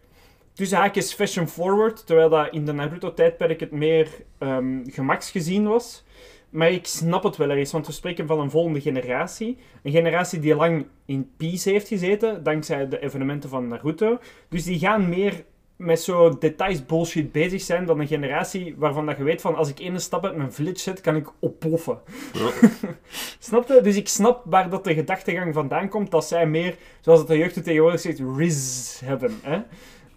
tussen 0.52 0.78
haakjes 0.78 1.14
fashion 1.14 1.48
forward, 1.48 2.06
terwijl 2.06 2.28
dat 2.28 2.48
in 2.50 2.64
de 2.64 2.72
Naruto-tijdperk 2.72 3.60
het 3.60 3.70
meer 3.70 4.08
ehm 4.38 4.80
gemaksgezien 4.84 5.68
was. 5.68 6.04
Maar 6.52 6.70
ik 6.70 6.86
snap 6.86 7.22
het 7.22 7.36
wel 7.36 7.50
ergens, 7.50 7.72
want 7.72 7.86
we 7.86 7.92
spreken 7.92 8.26
van 8.26 8.40
een 8.40 8.50
volgende 8.50 8.80
generatie. 8.80 9.58
Een 9.82 9.92
generatie 9.92 10.38
die 10.38 10.54
lang 10.54 10.86
in 11.04 11.30
peace 11.36 11.70
heeft 11.70 11.88
gezeten, 11.88 12.42
dankzij 12.42 12.88
de 12.88 13.02
evenementen 13.02 13.50
van 13.50 13.68
Naruto. 13.68 14.18
Dus 14.48 14.64
die 14.64 14.78
gaan 14.78 15.08
meer 15.08 15.44
met 15.76 16.00
zo 16.00 16.38
details 16.38 16.86
bullshit 16.86 17.32
bezig 17.32 17.60
zijn 17.60 17.84
dan 17.84 18.00
een 18.00 18.06
generatie 18.06 18.74
waarvan 18.78 19.06
dat 19.06 19.16
je 19.16 19.22
weet 19.22 19.40
van 19.40 19.54
als 19.54 19.68
ik 19.68 19.80
één 19.80 20.00
stap 20.00 20.24
uit 20.24 20.36
mijn 20.36 20.52
village 20.52 20.78
zet, 20.78 21.00
kan 21.00 21.16
ik 21.16 21.28
opploffen. 21.38 21.98
Ja. 22.32 22.50
snap 23.38 23.68
je? 23.68 23.80
Dus 23.82 23.96
ik 23.96 24.08
snap 24.08 24.42
waar 24.44 24.70
dat 24.70 24.84
de 24.84 24.94
gedachtegang 24.94 25.54
vandaan 25.54 25.88
komt, 25.88 26.10
dat 26.10 26.24
zij 26.24 26.46
meer, 26.46 26.76
zoals 27.00 27.18
het 27.18 27.28
de 27.28 27.38
jeugd 27.38 27.64
tegenwoordig 27.64 28.00
zegt, 28.00 28.20
riz 28.36 29.00
hebben. 29.00 29.38
Hè? 29.42 29.60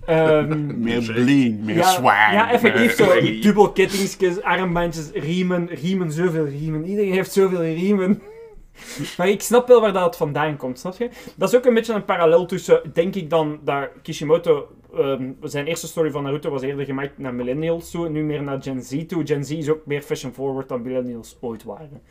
Ehm, 0.05 0.81
Meer 0.83 1.11
bling, 1.13 1.63
meer 1.63 1.75
ja, 1.75 1.91
zwaar. 1.91 2.33
ja, 2.33 2.51
effectief 2.51 2.95
zo. 2.95 3.21
Dubbel 3.41 3.71
kettingsjes, 3.71 4.41
armbandjes, 4.41 5.09
riemen, 5.13 5.67
riemen, 5.67 6.11
zoveel 6.11 6.45
riemen. 6.45 6.85
Iedereen 6.85 7.11
heeft 7.11 7.31
zoveel 7.31 7.61
riemen. 7.63 8.21
Maar 9.17 9.29
ik 9.29 9.41
snap 9.41 9.67
wel 9.67 9.81
waar 9.81 9.93
dat 9.93 10.17
vandaan 10.17 10.57
komt, 10.57 10.79
snap 10.79 10.97
je? 10.97 11.09
Dat 11.35 11.49
is 11.49 11.55
ook 11.55 11.65
een 11.65 11.73
beetje 11.73 11.93
een 11.93 12.05
parallel 12.05 12.45
tussen, 12.45 12.81
denk 12.93 13.15
ik 13.15 13.29
dan, 13.29 13.59
dat 13.63 13.89
Kishimoto, 14.01 14.67
ehm, 14.95 15.31
zijn 15.41 15.67
eerste 15.67 15.87
story 15.87 16.11
van 16.11 16.23
Naruto 16.23 16.49
was 16.49 16.61
eerder 16.61 16.85
gemaakt 16.85 17.17
naar 17.17 17.33
millennials 17.33 17.91
toe, 17.91 18.09
nu 18.09 18.23
meer 18.23 18.43
naar 18.43 18.61
Gen 18.61 18.81
Z 18.81 19.05
toe. 19.05 19.25
Gen 19.25 19.45
Z 19.45 19.51
is 19.51 19.69
ook 19.69 19.85
meer 19.85 20.01
fashion 20.01 20.33
forward 20.33 20.69
dan 20.69 20.81
millennials 20.81 21.37
ooit 21.41 21.63
waren. 21.63 22.01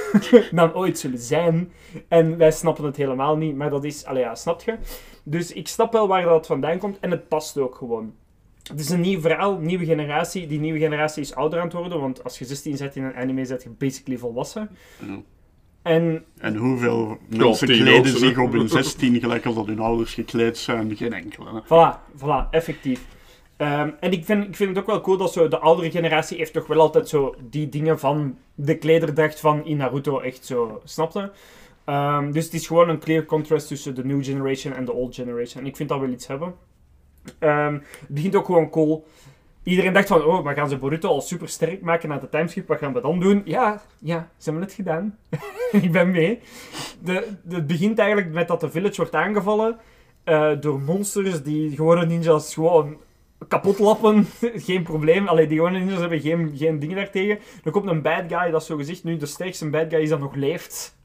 dan 0.50 0.74
ooit 0.74 0.98
zullen 0.98 1.18
zijn. 1.18 1.72
En 2.08 2.36
wij 2.36 2.50
snappen 2.50 2.84
het 2.84 2.96
helemaal 2.96 3.36
niet, 3.36 3.56
maar 3.56 3.70
dat 3.70 3.84
is, 3.84 4.04
allee 4.04 4.22
ja, 4.22 4.34
snap 4.34 4.62
je? 4.62 4.76
Dus 5.22 5.52
ik 5.52 5.68
snap 5.68 5.92
wel 5.92 6.08
waar 6.08 6.22
dat 6.22 6.46
vandaan 6.46 6.78
komt, 6.78 6.98
en 7.00 7.10
het 7.10 7.28
past 7.28 7.58
ook 7.58 7.74
gewoon. 7.74 8.14
Het 8.68 8.80
is 8.80 8.88
een 8.90 9.00
nieuw 9.00 9.20
verhaal, 9.20 9.58
nieuwe 9.58 9.84
generatie. 9.84 10.46
Die 10.46 10.60
nieuwe 10.60 10.78
generatie 10.78 11.22
is 11.22 11.34
ouder 11.34 11.58
aan 11.58 11.64
het 11.64 11.74
worden, 11.74 12.00
want 12.00 12.24
als 12.24 12.38
je 12.38 12.44
16 12.44 12.76
zet 12.76 12.96
in 12.96 13.04
een 13.04 13.14
anime, 13.14 13.44
zet 13.44 13.62
je 13.62 13.68
basically 13.68 14.18
volwassen. 14.18 14.70
En 15.88 16.24
En 16.38 16.56
hoeveel 16.56 17.18
mensen 17.28 17.66
kleden 17.66 18.18
zich 18.18 18.38
op 18.38 18.52
hun 18.52 18.68
16 18.68 19.20
gelijk 19.20 19.46
als 19.46 19.54
dat 19.54 19.66
hun 19.66 19.80
ouders 19.80 20.14
gekleed 20.14 20.58
zijn? 20.58 20.96
Geen 20.96 21.12
enkele. 21.12 21.46
hè. 21.52 21.60
voilà, 21.64 22.20
voilà, 22.20 22.50
effectief. 22.50 23.00
Ehm, 23.56 23.90
en 24.00 24.12
ik 24.12 24.24
vind, 24.24 24.44
ik 24.44 24.56
vind 24.56 24.68
het 24.68 24.78
ook 24.78 24.86
wel 24.86 25.00
cool 25.00 25.16
dat 25.16 25.32
zo 25.32 25.48
de 25.48 25.58
oudere 25.58 25.90
generatie 25.90 26.36
heeft 26.36 26.52
toch 26.52 26.66
wel 26.66 26.80
altijd 26.80 27.08
zo 27.08 27.34
die 27.50 27.68
dingen 27.68 27.98
van 27.98 28.38
de 28.54 28.78
klederdracht 28.78 29.40
van 29.40 29.64
in 29.64 29.76
Naruto 29.76 30.20
echt 30.20 30.44
zo, 30.44 30.80
snapte? 30.84 31.32
Ehm, 31.84 32.32
dus 32.32 32.44
het 32.44 32.54
is 32.54 32.66
gewoon 32.66 32.88
een 32.88 32.98
clear 32.98 33.24
contrast 33.24 33.68
tussen 33.68 33.94
de 33.94 34.04
new 34.04 34.24
generation 34.24 34.74
en 34.74 34.84
de 34.84 34.92
old 34.92 35.14
generation. 35.14 35.62
En 35.62 35.68
ik 35.68 35.76
vind 35.76 35.88
dat 35.88 36.00
wel 36.00 36.10
iets 36.10 36.26
hebben. 36.26 36.54
Ehm, 37.38 37.72
het 37.72 38.08
begint 38.08 38.36
ook 38.36 38.46
gewoon 38.46 38.70
cool. 38.70 39.06
Iedereen 39.68 39.92
dacht 39.92 40.08
van, 40.08 40.24
oh, 40.24 40.44
maar 40.44 40.54
gaan 40.54 40.68
ze 40.68 40.78
Boruto 40.78 41.08
al 41.08 41.20
super 41.20 41.48
sterk 41.48 41.80
maken 41.80 42.08
na 42.08 42.18
de 42.18 42.28
timeskip? 42.28 42.68
Wat 42.68 42.78
gaan 42.78 42.92
we 42.92 43.00
dan 43.00 43.20
doen? 43.20 43.42
Ja, 43.44 43.82
ja, 43.98 44.28
ze 44.36 44.50
hebben 44.50 44.62
het 44.62 44.72
gedaan. 44.72 45.18
ik 45.82 45.92
ben 45.92 46.10
mee. 46.10 46.40
De, 47.02 47.28
het 47.48 47.66
begint 47.66 47.98
eigenlijk 47.98 48.32
met 48.32 48.48
dat 48.48 48.60
de 48.60 48.70
village 48.70 48.96
wordt 48.96 49.14
aangevallen 49.14 49.78
eh, 50.24 50.50
door 50.60 50.80
monsters 50.80 51.42
die 51.42 51.76
gewone 51.76 52.06
ninjas 52.06 52.54
gewoon 52.54 52.96
kapot 53.48 53.78
lappen. 53.78 54.26
geen 54.68 54.82
probleem. 54.82 55.28
Allee, 55.28 55.46
die 55.46 55.56
gewone 55.56 55.78
ninjas 55.78 56.00
hebben 56.00 56.20
geen, 56.20 56.52
geen 56.56 56.78
dingen 56.78 56.96
daartegen. 56.96 57.38
Er 57.64 57.70
komt 57.70 57.88
een 57.88 58.02
bad 58.02 58.24
guy, 58.28 58.50
dat 58.50 58.60
is 58.60 58.66
zo 58.66 58.76
gezegd 58.76 59.04
nu 59.04 59.16
de 59.16 59.26
sterkste 59.26 59.70
bad 59.70 59.86
guy 59.88 60.00
is 60.00 60.08
dat 60.08 60.20
nog 60.20 60.34
leeft. 60.34 60.97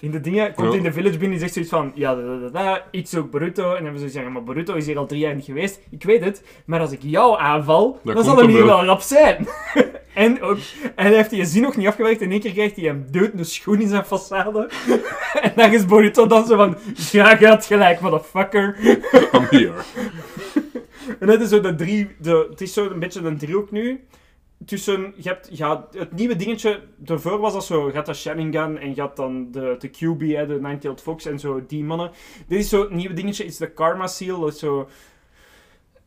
In 0.00 0.10
de 0.10 0.20
dingen, 0.20 0.54
komt 0.54 0.74
in 0.74 0.82
de 0.82 0.92
village 0.92 1.18
binnen 1.18 1.32
en 1.32 1.38
zegt 1.38 1.52
zoiets 1.52 1.70
van, 1.70 1.92
ja, 1.94 2.14
da, 2.14 2.22
da, 2.22 2.48
da, 2.48 2.84
ik 2.90 3.06
zoek 3.06 3.30
Boruto. 3.30 3.62
En 3.62 3.68
dan 3.68 3.82
hebben 3.82 4.00
ze 4.00 4.08
zoiets 4.08 4.14
ja, 4.14 4.28
maar 4.28 4.44
Boruto 4.44 4.74
is 4.74 4.86
hier 4.86 4.98
al 4.98 5.06
drie 5.06 5.20
jaar 5.20 5.34
niet 5.34 5.44
geweest. 5.44 5.80
Ik 5.90 6.02
weet 6.02 6.24
het, 6.24 6.42
maar 6.64 6.80
als 6.80 6.92
ik 6.92 6.98
jou 7.02 7.38
aanval, 7.38 8.00
Dan 8.04 8.14
dan, 8.14 8.24
zal 8.24 8.36
hem 8.36 8.46
hem 8.46 8.54
hier 8.54 8.64
wel. 8.66 8.84
rap 8.84 9.00
zijn. 9.00 9.48
en, 10.14 10.42
ook, 10.42 10.58
en 10.96 11.06
hij 11.06 11.14
heeft 11.14 11.30
die 11.30 11.44
zin 11.44 11.62
nog 11.62 11.76
niet 11.76 11.86
afgewerkt. 11.86 12.20
In 12.20 12.30
één 12.30 12.40
keer 12.40 12.52
krijgt 12.52 12.76
hij 12.76 12.88
een 12.88 13.06
dood 13.10 13.30
een 13.36 13.44
schoen 13.44 13.80
in 13.80 13.88
zijn 13.88 14.04
façade. 14.04 14.72
en 15.46 15.52
dan 15.56 15.72
is 15.72 15.86
Boruto 15.86 16.26
dan 16.26 16.46
zo 16.46 16.56
van, 16.56 16.76
ja, 17.12 17.36
had 17.44 17.64
gelijk, 17.64 18.00
motherfucker. 18.00 18.76
I'm 19.32 19.46
here. 19.50 19.72
En 21.18 21.26
dat 21.26 21.40
is 21.40 21.48
zo 21.48 21.60
de 21.60 21.74
drie, 21.74 22.08
de, 22.18 22.46
het 22.50 22.60
is 22.60 22.72
zo 22.72 22.90
een 22.90 22.98
beetje 22.98 23.20
een 23.20 23.38
driehoek 23.38 23.70
nu. 23.70 24.00
Tussen, 24.66 25.12
je 25.16 25.28
hebt, 25.28 25.48
ja, 25.52 25.86
het 25.96 26.12
nieuwe 26.12 26.36
dingetje 26.36 26.80
ervoor 27.06 27.38
was 27.38 27.52
dat 27.52 27.64
zo, 27.64 27.86
je 27.86 27.94
had 27.94 28.06
dat 28.06 28.16
Sharingan 28.16 28.78
en 28.78 28.94
je 28.94 29.00
had 29.00 29.16
dan 29.16 29.48
de, 29.50 29.76
de 29.78 29.88
QB, 29.88 30.20
hè, 30.34 30.46
de 30.46 30.58
Nine-Tailed 30.60 31.00
Fox 31.02 31.26
en 31.26 31.38
zo, 31.38 31.62
die 31.66 31.84
mannen. 31.84 32.10
Dit 32.46 32.58
is 32.58 32.68
zo, 32.68 32.80
het 32.80 32.90
nieuwe 32.90 33.14
dingetje 33.14 33.44
is 33.44 33.56
de 33.56 33.70
Karma 33.70 34.06
Seal, 34.06 34.40
dat 34.40 34.52
is 34.52 34.58
zo, 34.58 34.88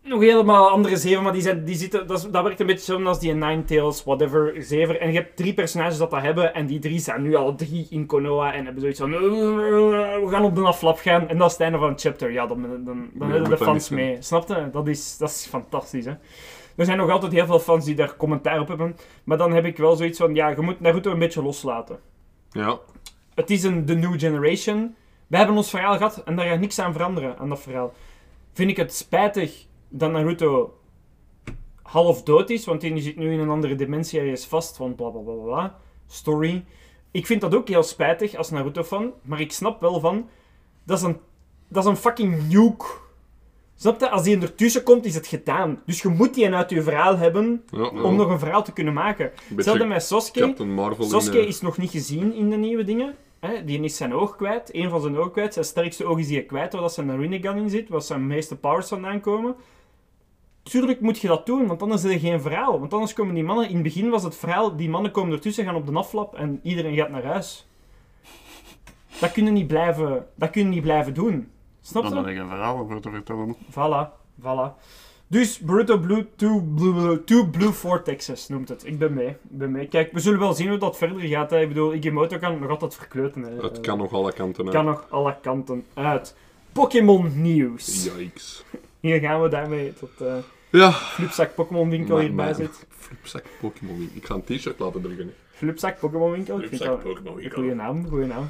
nog 0.03 0.21
helemaal 0.21 0.69
andere 0.69 0.97
zeven, 0.97 1.23
maar 1.23 1.33
die, 1.33 1.41
zijn, 1.41 1.63
die 1.65 1.75
zitten, 1.75 2.07
dat, 2.07 2.17
is- 2.17 2.29
dat 2.31 2.43
werkt 2.43 2.59
een 2.59 2.65
beetje 2.65 2.93
zo 2.93 3.03
als 3.03 3.19
die 3.19 3.33
Nine-Tails, 3.33 4.03
whatever, 4.03 4.53
zever. 4.57 4.99
En 4.99 5.11
je 5.11 5.17
hebt 5.17 5.35
drie 5.35 5.53
personages 5.53 5.97
dat 5.97 6.11
dat 6.11 6.21
hebben, 6.21 6.53
en 6.53 6.65
die 6.65 6.79
drie 6.79 6.99
zijn 6.99 7.21
nu 7.21 7.35
al 7.35 7.55
drie 7.55 7.87
in 7.89 8.05
Konoha 8.05 8.53
en 8.53 8.63
hebben 8.63 8.81
zoiets 8.81 8.99
van, 8.99 9.13
"Eh, 9.13 9.19
we 9.19 10.27
gaan 10.29 10.43
op 10.43 10.55
de 10.55 10.61
aflap 10.61 10.97
gaan. 10.97 11.27
En 11.27 11.37
dat 11.37 11.45
is 11.47 11.53
het 11.53 11.61
einde 11.61 11.77
van 11.77 11.89
het 11.89 12.01
chapter. 12.01 12.31
Ja, 12.31 12.47
dan, 12.47 12.61
dan, 12.61 12.83
dan, 12.85 13.09
Ja, 13.19 13.25
hebben 13.33 13.49
de 13.49 13.57
fans 13.57 13.89
mee. 13.89 14.17
Snap 14.19 14.47
je? 14.47 14.69
Dat 14.71 14.87
is, 14.87 15.17
dat 15.17 15.29
is 15.29 15.45
fantastisch, 15.49 16.05
hè. 16.05 16.13
Er 16.75 16.85
zijn 16.85 16.97
nog 16.97 17.09
altijd 17.09 17.31
heel 17.31 17.45
veel 17.45 17.59
fans 17.59 17.85
die 17.85 17.95
daar 17.95 18.15
commentaar 18.15 18.59
op 18.59 18.67
hebben. 18.67 18.95
Maar 19.23 19.37
dan 19.37 19.51
heb 19.51 19.65
ik 19.65 19.77
wel 19.77 19.95
zoiets 19.95 20.17
van, 20.17 20.35
ja, 20.35 20.49
je 20.49 20.61
moet 20.61 20.79
Naruto 20.79 21.11
een 21.11 21.19
beetje 21.19 21.43
loslaten. 21.43 21.99
Ja. 22.51 22.79
Het 23.35 23.49
is 23.49 23.63
een 23.63 23.85
The 23.85 23.93
New 23.93 24.19
Generation. 24.19 24.95
We 25.27 25.37
hebben 25.37 25.55
ons 25.55 25.69
verhaal 25.69 25.97
gehad 25.97 26.23
en 26.23 26.35
daar 26.35 26.45
gaat 26.45 26.59
niks 26.59 26.79
aan 26.79 26.93
veranderen, 26.93 27.37
aan 27.37 27.49
dat 27.49 27.61
verhaal. 27.61 27.93
Vind 28.53 28.69
ik 28.69 28.77
het 28.77 28.93
spijtig 28.93 29.65
dat 29.89 30.11
Naruto 30.11 30.77
half 31.81 32.23
dood 32.23 32.49
is, 32.49 32.65
want 32.65 32.81
die 32.81 33.01
zit 33.01 33.15
nu 33.15 33.33
in 33.33 33.39
een 33.39 33.49
andere 33.49 33.75
dimensie 33.75 34.19
ergens 34.19 34.45
vast, 34.45 34.75
van 34.75 34.95
bla 34.95 35.09
bla 35.09 35.21
bla, 35.21 35.33
bla. 35.33 35.79
Story. 36.07 36.65
Ik 37.11 37.25
vind 37.25 37.41
dat 37.41 37.55
ook 37.55 37.67
heel 37.67 37.83
spijtig 37.83 38.35
als 38.35 38.49
Naruto-fan, 38.49 39.13
maar 39.21 39.39
ik 39.39 39.51
snap 39.51 39.81
wel 39.81 39.99
van, 39.99 40.29
dat 40.83 40.97
is 40.97 41.03
een, 41.03 41.19
dat 41.67 41.83
is 41.83 41.89
een 41.89 41.97
fucking 41.97 42.49
nuke. 42.49 42.85
Snap 43.83 43.99
je? 43.99 44.09
Als 44.09 44.23
die 44.23 44.39
ertussen 44.39 44.83
komt, 44.83 45.05
is 45.05 45.15
het 45.15 45.27
gedaan. 45.27 45.81
Dus 45.85 46.01
je 46.01 46.07
moet 46.07 46.33
die 46.33 46.53
uit 46.53 46.69
je 46.69 46.81
verhaal 46.81 47.17
hebben 47.17 47.63
ja, 47.69 47.89
ja. 47.93 48.01
om 48.01 48.15
nog 48.15 48.29
een 48.29 48.39
verhaal 48.39 48.63
te 48.63 48.71
kunnen 48.73 48.93
maken. 48.93 49.31
Hetzelfde 49.55 49.85
met 49.85 50.03
Sasuke 50.03 50.39
in... 50.39 50.55
eh, 51.39 51.47
is 51.47 51.61
nog 51.61 51.77
niet 51.77 51.91
gezien 51.91 52.33
in 52.33 52.49
de 52.49 52.55
nieuwe 52.55 52.83
dingen. 52.83 53.15
Hè? 53.39 53.63
Die 53.63 53.81
is 53.81 53.97
zijn 53.97 54.13
oog 54.13 54.35
kwijt, 54.35 54.71
één 54.71 54.89
van 54.89 55.01
zijn 55.01 55.17
oog 55.17 55.31
kwijt. 55.31 55.53
Zijn 55.53 55.65
sterkste 55.65 56.05
oog 56.05 56.19
is 56.19 56.27
die 56.27 56.43
kwijt, 56.43 56.73
waar 56.73 56.81
dat 56.81 56.93
zijn 56.93 57.19
Rinnegan 57.19 57.57
in 57.57 57.69
zit, 57.69 57.89
waar 57.89 58.01
zijn 58.01 58.27
meeste 58.27 58.55
powers 58.55 58.87
vandaan 58.87 59.19
komen. 59.19 59.55
Tuurlijk 60.63 60.99
moet 61.01 61.19
je 61.19 61.27
dat 61.27 61.45
doen, 61.45 61.67
want 61.67 61.81
anders 61.81 62.03
is 62.03 62.13
er 62.13 62.19
geen 62.19 62.41
verhaal. 62.41 62.79
Want 62.79 62.93
anders 62.93 63.13
komen 63.13 63.33
die 63.33 63.43
mannen... 63.43 63.67
In 63.67 63.73
het 63.73 63.83
begin 63.83 64.09
was 64.09 64.23
het 64.23 64.35
verhaal, 64.35 64.75
die 64.75 64.89
mannen 64.89 65.11
komen 65.11 65.33
ertussen, 65.33 65.63
gaan 65.63 65.75
op 65.75 65.87
de 65.87 65.93
aflap 65.93 66.35
en 66.35 66.59
iedereen 66.63 66.95
gaat 66.95 67.09
naar 67.09 67.25
huis. 67.25 67.67
Dat 69.19 69.31
kunnen 69.31 69.53
niet 69.53 69.67
blijven, 69.67 70.27
dat 70.35 70.49
kunnen 70.49 70.73
niet 70.73 70.81
blijven 70.81 71.13
doen. 71.13 71.51
Snap 71.85 72.03
Dan 72.03 72.11
je? 72.11 72.17
heb 72.19 72.27
ik 72.27 72.37
een 72.41 72.47
verhaal 72.47 72.77
over 72.77 73.01
te 73.01 73.09
vertellen. 73.09 73.55
Voilà, 73.71 74.09
voilà. 74.41 74.81
Dus 75.27 75.59
Boruto 75.59 75.97
Blue 75.97 76.27
2 76.35 76.61
Blue, 76.61 77.23
two 77.23 77.45
Blue 77.45 77.71
Vortexes 77.71 78.47
noemt 78.47 78.69
het. 78.69 78.85
Ik 78.85 78.97
ben 78.99 79.13
mee, 79.13 79.27
ik 79.27 79.35
ben 79.41 79.71
mee. 79.71 79.87
Kijk, 79.87 80.11
we 80.11 80.19
zullen 80.19 80.39
wel 80.39 80.53
zien 80.53 80.69
hoe 80.69 80.77
dat 80.77 80.97
verder 80.97 81.19
gaat. 81.21 81.49
Hè. 81.49 81.59
Ik 81.61 81.67
bedoel, 81.67 81.93
Igimoto 81.93 82.37
kan 82.37 82.59
nog 82.59 82.69
altijd 82.69 82.95
verkleuten. 82.95 83.41
Hè. 83.43 83.55
Het 83.63 83.79
kan 83.79 83.97
nog 83.97 84.13
alle 84.13 84.33
kanten 84.33 84.63
uit. 84.65 84.73
kan 84.73 84.85
nog 84.85 85.05
alle 85.09 85.35
kanten 85.41 85.85
uit. 85.93 86.35
Pokémon 86.71 87.41
nieuws. 87.41 88.09
Yikes. 88.17 88.63
Hier 88.99 89.19
gaan 89.19 89.41
we 89.41 89.47
daarmee 89.49 89.93
tot 89.93 90.21
eh 90.21 90.35
Ja. 90.69 90.91
Flipzak 90.91 91.55
Pokémon 91.55 91.89
winkel 91.89 92.15
Maar- 92.15 92.23
hierbij 92.23 92.45
maar- 92.45 92.55
zit. 92.55 92.85
Flipzak 92.89 93.43
Pokémon. 93.59 94.09
Ik 94.13 94.25
ga 94.25 94.33
een 94.35 94.43
t-shirt 94.43 94.79
laten 94.79 95.01
drukken. 95.01 95.33
Flipzak 95.51 95.99
Pokémon 95.99 96.31
winkel. 96.31 96.57
Flipzak 96.59 97.03
Pokémon 97.03 97.35
winkel. 97.35 97.59
goede 97.61 97.75
naam, 97.75 98.07
goede 98.09 98.25
naam. 98.25 98.47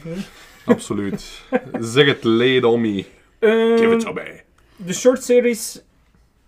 Absoluut. 0.65 1.41
zeg 1.80 2.06
het, 2.06 2.24
lay 2.24 2.56
it 2.56 2.63
on 2.63 2.82
me. 2.82 3.06
Ehm, 3.43 3.77
Give 3.77 3.93
it 3.93 3.99
to 3.99 4.13
me. 4.13 4.41
de 4.75 4.93
short 4.93 5.23
series 5.23 5.82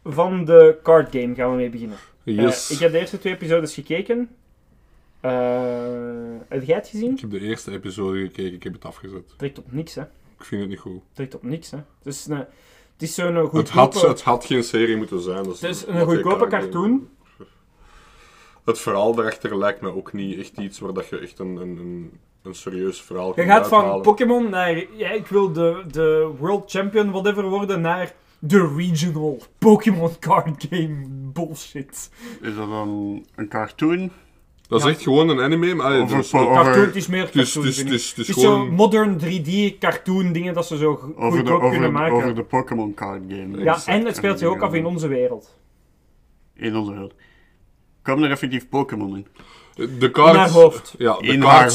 van 0.04 0.46
de 0.46 0.78
card 0.84 1.12
game 1.16 1.36
gaan 1.36 1.50
we 1.52 1.56
mee 1.56 1.70
beginnen. 1.70 1.98
Eh, 2.24 2.36
Yes. 2.36 2.72
ik 2.72 2.80
heb 2.80 2.92
de 2.92 3.00
eerste 3.00 3.18
twee 3.20 3.34
episodes 3.34 3.74
gekeken. 3.74 4.30
Eh 5.20 5.32
heb 6.50 6.64
jij 6.64 6.76
het 6.76 6.88
gezien? 6.88 7.12
Ik 7.14 7.20
heb 7.20 7.30
de 7.30 7.40
eerste 7.40 7.72
episode 7.72 8.20
gekeken, 8.20 8.54
ik 8.54 8.64
heb 8.64 8.74
het 8.74 8.86
afgezet. 8.86 9.34
Trekt 9.38 9.58
op 9.58 9.72
niks, 9.72 9.96
hè. 9.96 10.02
Ik 10.40 10.44
vind 10.46 10.62
het 10.62 10.70
niet 10.70 10.80
goed. 10.80 11.02
Trekt 11.14 11.36
op 11.36 11.44
niks, 11.44 11.72
hè. 11.72 11.78
Het 11.78 12.14
is, 12.14 12.26
een, 12.26 12.38
het 12.38 12.48
is 12.98 13.14
zo'n 13.16 13.36
Het 13.36 13.48
goedkope... 13.50 13.72
had, 13.80 14.02
het 14.02 14.22
had 14.22 14.46
geen 14.46 14.64
serie 14.64 14.98
moeten 14.98 15.22
zijn. 15.22 15.44
Dus 15.44 15.62
Het 15.62 15.70
is 15.70 15.86
een 15.88 16.06
goedkope 16.06 16.48
cartoon. 16.48 17.10
Het 18.66 18.80
verhaal 18.80 19.16
daarachter 19.16 19.58
lijkt 19.58 19.82
me 19.82 19.96
ook 19.96 20.14
niet 20.14 20.40
echt 20.40 20.58
iets 20.58 20.80
waar 20.80 20.94
dat 20.94 21.08
je 21.10 21.18
echt 21.20 21.40
een, 21.40 21.56
een, 21.56 21.78
een, 21.78 22.20
een 22.46 22.56
serieus 22.56 23.02
verhaal 23.02 23.34
Je 23.36 23.44
gaat 23.46 23.68
van. 23.68 24.02
Pokémon 24.02 24.50
naar... 24.50 24.84
Ja, 24.98 25.10
ik 25.10 25.28
wil 25.28 25.52
de, 25.52 25.84
de 25.92 26.32
World 26.40 26.72
Champion 26.72 27.12
whatever 27.12 27.44
worden 27.50 27.82
naar 27.82 28.14
de 28.40 28.74
regional 28.78 29.38
Pokémon 29.58 30.20
card 30.20 30.68
game 30.70 31.06
bullshit. 31.10 32.10
Is 32.42 32.56
dat 32.56 32.70
dan 32.70 33.24
een 33.36 33.48
cartoon? 33.48 34.12
Dat 34.68 34.80
is 34.80 34.86
Ja. 34.86 34.92
echt 34.92 35.02
gewoon 35.02 35.30
een 35.30 35.40
anime, 35.40 35.74
maar... 35.74 36.02
Over 36.02 36.18
dus- 36.18 36.30
Cartoon, 36.30 36.58
over- 36.58 36.86
het 36.86 36.96
is 36.96 37.08
meer 37.08 37.26
Het 37.26 37.36
is, 37.36 37.54
cartoon. 37.54 37.64
het 37.64 37.72
is, 37.72 37.78
vind 37.78 37.90
het 37.90 38.00
ik. 38.00 38.04
is, 38.04 38.10
het 38.10 38.18
is 38.18 38.28
Het 38.28 38.36
is 38.38 38.44
zo 38.44 38.50
gewoon... 38.54 38.70
modern 38.74 39.20
3D 39.20 39.78
cartoon 39.80 40.32
dingen 40.32 40.54
dat 40.54 40.66
ze 40.66 40.78
zo 40.78 40.96
go- 40.96 41.14
Over 41.18 41.44
de, 41.44 41.50
goedkoop 41.52 41.72
kunnen 41.72 41.92
maken. 41.92 42.16
over 42.16 42.36
de 42.36 42.44
Pokémon 42.44 42.94
card 42.94 43.22
game. 43.28 43.58
ja, 43.64 43.74
Exact. 43.74 43.88
en 43.88 44.06
het 44.06 44.16
speelt 44.16 44.40
zich 44.40 44.48
ook 44.48 44.62
af 44.62 44.74
in 44.74 44.86
onze 44.86 45.08
wereld. 45.08 45.58
In 46.54 46.76
onze 46.76 46.92
wereld. 46.92 47.14
Komen 48.02 48.24
er 48.24 48.32
effectief 48.32 48.70
Pokémon 48.70 49.16
in? 49.16 49.28
De 49.76 50.12
cards... 50.12 50.32
In 50.32 50.38
haar 50.40 50.50
hoofd. 50.50 50.96
Ja, 50.98 51.18
de 51.18 51.28
In 51.28 51.40
de 51.40 51.46
haar 51.46 51.72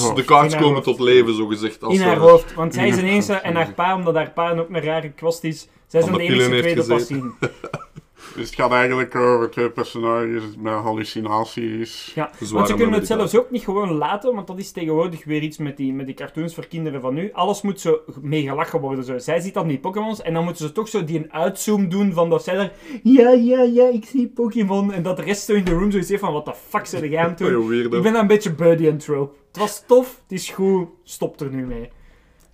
komen 0.51 0.73
hoofd. 0.73 0.85
tot 0.85 1.01
leven, 1.01 1.35
zo 1.35 1.47
gezegd. 1.47 1.83
Als 1.83 1.95
In 1.95 2.01
haar 2.01 2.17
hoofd. 2.17 2.55
Want 2.55 2.75
zij 2.75 2.89
is 2.89 2.97
ineens 3.05 3.29
en 3.29 3.55
haar 3.55 3.73
pa, 3.73 3.95
omdat 3.95 4.15
haar 4.15 4.31
pa 4.31 4.51
ook 4.51 4.69
een 4.71 4.83
rare 4.83 5.11
kwast 5.11 5.45
is, 5.45 5.69
zij 5.87 6.01
zijn 6.01 6.13
de 6.13 6.19
de 6.19 6.25
enige 6.25 6.59
twee 6.61 6.75
dat 6.75 7.03
zien. 7.03 7.35
Dus 8.35 8.47
het 8.47 8.55
gaat 8.55 8.71
eigenlijk 8.71 9.15
over 9.15 9.51
twee 9.51 9.71
personages 9.71 10.43
met 10.59 10.73
hallucinaties. 10.73 12.13
Ja, 12.15 12.31
Zware 12.39 12.55
want 12.55 12.69
ze 12.69 12.75
kunnen 12.75 12.99
het 12.99 13.07
zelfs 13.07 13.37
ook 13.37 13.51
niet 13.51 13.63
gewoon 13.63 13.93
laten, 13.93 14.35
want 14.35 14.47
dat 14.47 14.59
is 14.59 14.73
tegenwoordig 14.73 15.25
weer 15.25 15.43
iets 15.43 15.59
met 15.59 15.77
die, 15.77 15.93
met 15.93 16.07
die 16.07 16.15
cartoons 16.15 16.55
voor 16.55 16.67
kinderen 16.67 17.01
van 17.01 17.15
nu. 17.15 17.33
Alles 17.33 17.63
moet 17.63 17.81
zo 17.81 18.01
mee 18.21 18.43
gelachen 18.43 18.81
worden. 18.81 19.05
Zo. 19.05 19.19
Zij 19.19 19.41
ziet 19.41 19.55
dan 19.55 19.69
die 19.69 19.79
Pokémons 19.79 20.23
en 20.23 20.35
dan 20.35 20.45
moeten 20.45 20.67
ze 20.67 20.73
toch 20.73 20.89
zo 20.89 21.05
die 21.05 21.19
een 21.19 21.33
uitzoom 21.33 21.89
doen 21.89 22.13
van 22.13 22.31
dat 22.31 22.45
zij 22.45 22.57
er... 22.57 22.73
Ja, 23.03 23.31
ja, 23.31 23.63
ja, 23.63 23.89
ik 23.89 24.05
zie 24.05 24.29
Pokémon. 24.29 24.93
En 24.93 25.03
dat 25.03 25.17
de 25.17 25.23
rest 25.23 25.45
zo 25.45 25.53
in 25.53 25.65
de 25.65 25.73
room 25.73 25.91
zoiets 25.91 26.09
heeft 26.09 26.21
van, 26.21 26.33
wat 26.41 26.45
de 26.45 26.55
fuck 26.69 26.87
zijn 26.87 27.11
jij 27.11 27.23
aan 27.23 27.29
het 27.29 27.39
doen? 27.39 27.73
Ik 27.73 28.03
ben 28.03 28.15
een 28.15 28.27
beetje 28.27 28.55
Buddy 28.55 28.87
en 28.87 28.99
Trope. 28.99 29.37
Het 29.49 29.57
was 29.57 29.85
tof, 29.87 30.21
het 30.23 30.33
is 30.33 30.51
goed, 30.51 30.89
stop 31.03 31.41
er 31.41 31.51
nu 31.51 31.67
mee. 31.67 31.91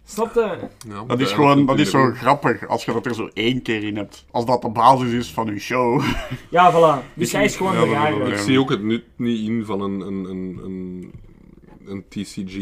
Snap 0.08 0.34
je? 0.34 0.58
Ja, 0.88 1.04
Dat 1.06 1.20
is 1.20 1.32
gewoon, 1.32 1.66
dat 1.66 1.78
is 1.78 1.90
zo 1.90 2.10
grappig 2.14 2.68
als 2.68 2.84
je 2.84 2.92
dat 2.92 3.06
er 3.06 3.14
zo 3.14 3.28
één 3.32 3.62
keer 3.62 3.82
in 3.84 3.96
hebt. 3.96 4.24
Als 4.30 4.46
dat 4.46 4.62
de 4.62 4.68
basis 4.68 5.12
is 5.12 5.32
van 5.32 5.46
je 5.46 5.58
show. 5.58 6.02
Ja, 6.50 6.72
voilà. 6.72 7.14
Dus 7.14 7.32
hij 7.32 7.44
is 7.44 7.56
gewoon 7.56 7.74
Ja, 7.74 7.84
de 7.84 7.90
rare. 7.90 8.30
Ik 8.30 8.38
zie 8.38 8.60
ook 8.60 8.70
het 8.70 8.82
nut 8.82 9.04
niet 9.16 9.48
in 9.48 9.64
van 9.64 9.80
een, 9.80 10.00
een, 10.00 10.24
een, 10.24 10.60
een, 10.64 11.12
een 11.86 12.04
TCG. 12.08 12.56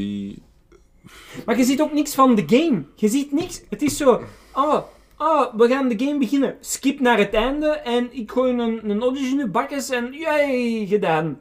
Maar 1.47 1.59
je 1.59 1.65
ziet 1.65 1.81
ook 1.81 1.93
niks 1.93 2.15
van 2.15 2.35
de 2.35 2.45
game. 2.47 2.85
Je 2.95 3.09
ziet 3.09 3.33
niks. 3.33 3.63
Het 3.71 3.83
is 3.83 3.97
zo... 3.97 4.23
Oh, 4.55 4.79
oh, 5.19 5.55
we 5.55 5.69
gaan 5.69 5.89
de 5.89 6.05
game 6.05 6.19
beginnen. 6.19 6.57
Skip 6.61 7.01
naar 7.01 7.19
het 7.19 7.35
einde 7.35 7.69
en 7.69 8.09
ik 8.11 8.31
gooi 8.31 8.53
een, 8.53 8.91
een 8.91 9.37
de 9.37 9.49
bakkes 9.49 9.91
en 9.91 10.13
jee, 10.13 10.87
gedaan. 10.87 11.39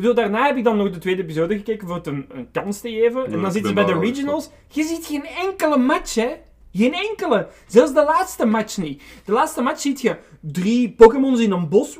Bedoel, 0.00 0.14
daarna 0.14 0.46
heb 0.46 0.56
ik 0.56 0.64
dan 0.64 0.76
nog 0.76 0.90
de 0.90 0.98
tweede 0.98 1.22
episode 1.22 1.56
gekeken 1.56 1.86
voor 1.86 1.96
het 1.96 2.06
een, 2.06 2.26
een 2.32 2.48
kans 2.52 2.80
te 2.80 2.90
geven. 2.90 3.32
En 3.32 3.40
dan 3.40 3.52
ze 3.52 3.60
ben 3.60 3.74
bij 3.74 3.84
de 3.84 3.98
regionals. 3.98 4.50
Je 4.68 4.82
ziet 4.82 5.06
geen 5.06 5.26
enkele 5.26 5.76
match, 5.76 6.14
hè. 6.14 6.28
Geen 6.72 6.94
enkele. 6.94 7.46
Zelfs 7.66 7.94
de 7.94 8.04
laatste 8.04 8.46
match 8.46 8.76
niet. 8.76 9.02
De 9.24 9.32
laatste 9.32 9.62
match 9.62 9.80
ziet 9.80 10.00
je 10.00 10.16
drie 10.40 10.90
Pokémons 10.90 11.40
in 11.40 11.50
een 11.50 11.68
bos. 11.68 11.98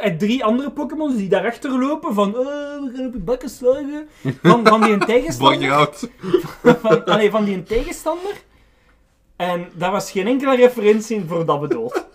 En 0.00 0.18
drie 0.18 0.44
andere 0.44 0.70
Pokémons 0.70 1.16
die 1.16 1.28
daarachter 1.28 1.78
lopen 1.78 2.14
van... 2.14 2.38
Oh, 2.38 2.44
we 2.44 2.92
gaan 2.94 3.06
op 3.06 3.12
je 3.12 3.18
bakken 3.18 3.50
slagen. 3.50 4.08
Van, 4.42 4.66
van 4.66 4.80
die 4.80 4.92
een 4.92 5.04
tegenstander 5.14 5.62
je 5.62 6.74
van, 6.82 7.04
allee, 7.04 7.30
van 7.30 7.44
die 7.44 7.54
een 7.54 7.64
tegenstander. 7.64 8.42
En 9.36 9.68
daar 9.74 9.90
was 9.90 10.10
geen 10.10 10.26
enkele 10.26 10.56
referentie 10.56 11.16
in 11.16 11.26
voor 11.28 11.46
dat 11.46 11.60
bedoeld. 11.60 12.06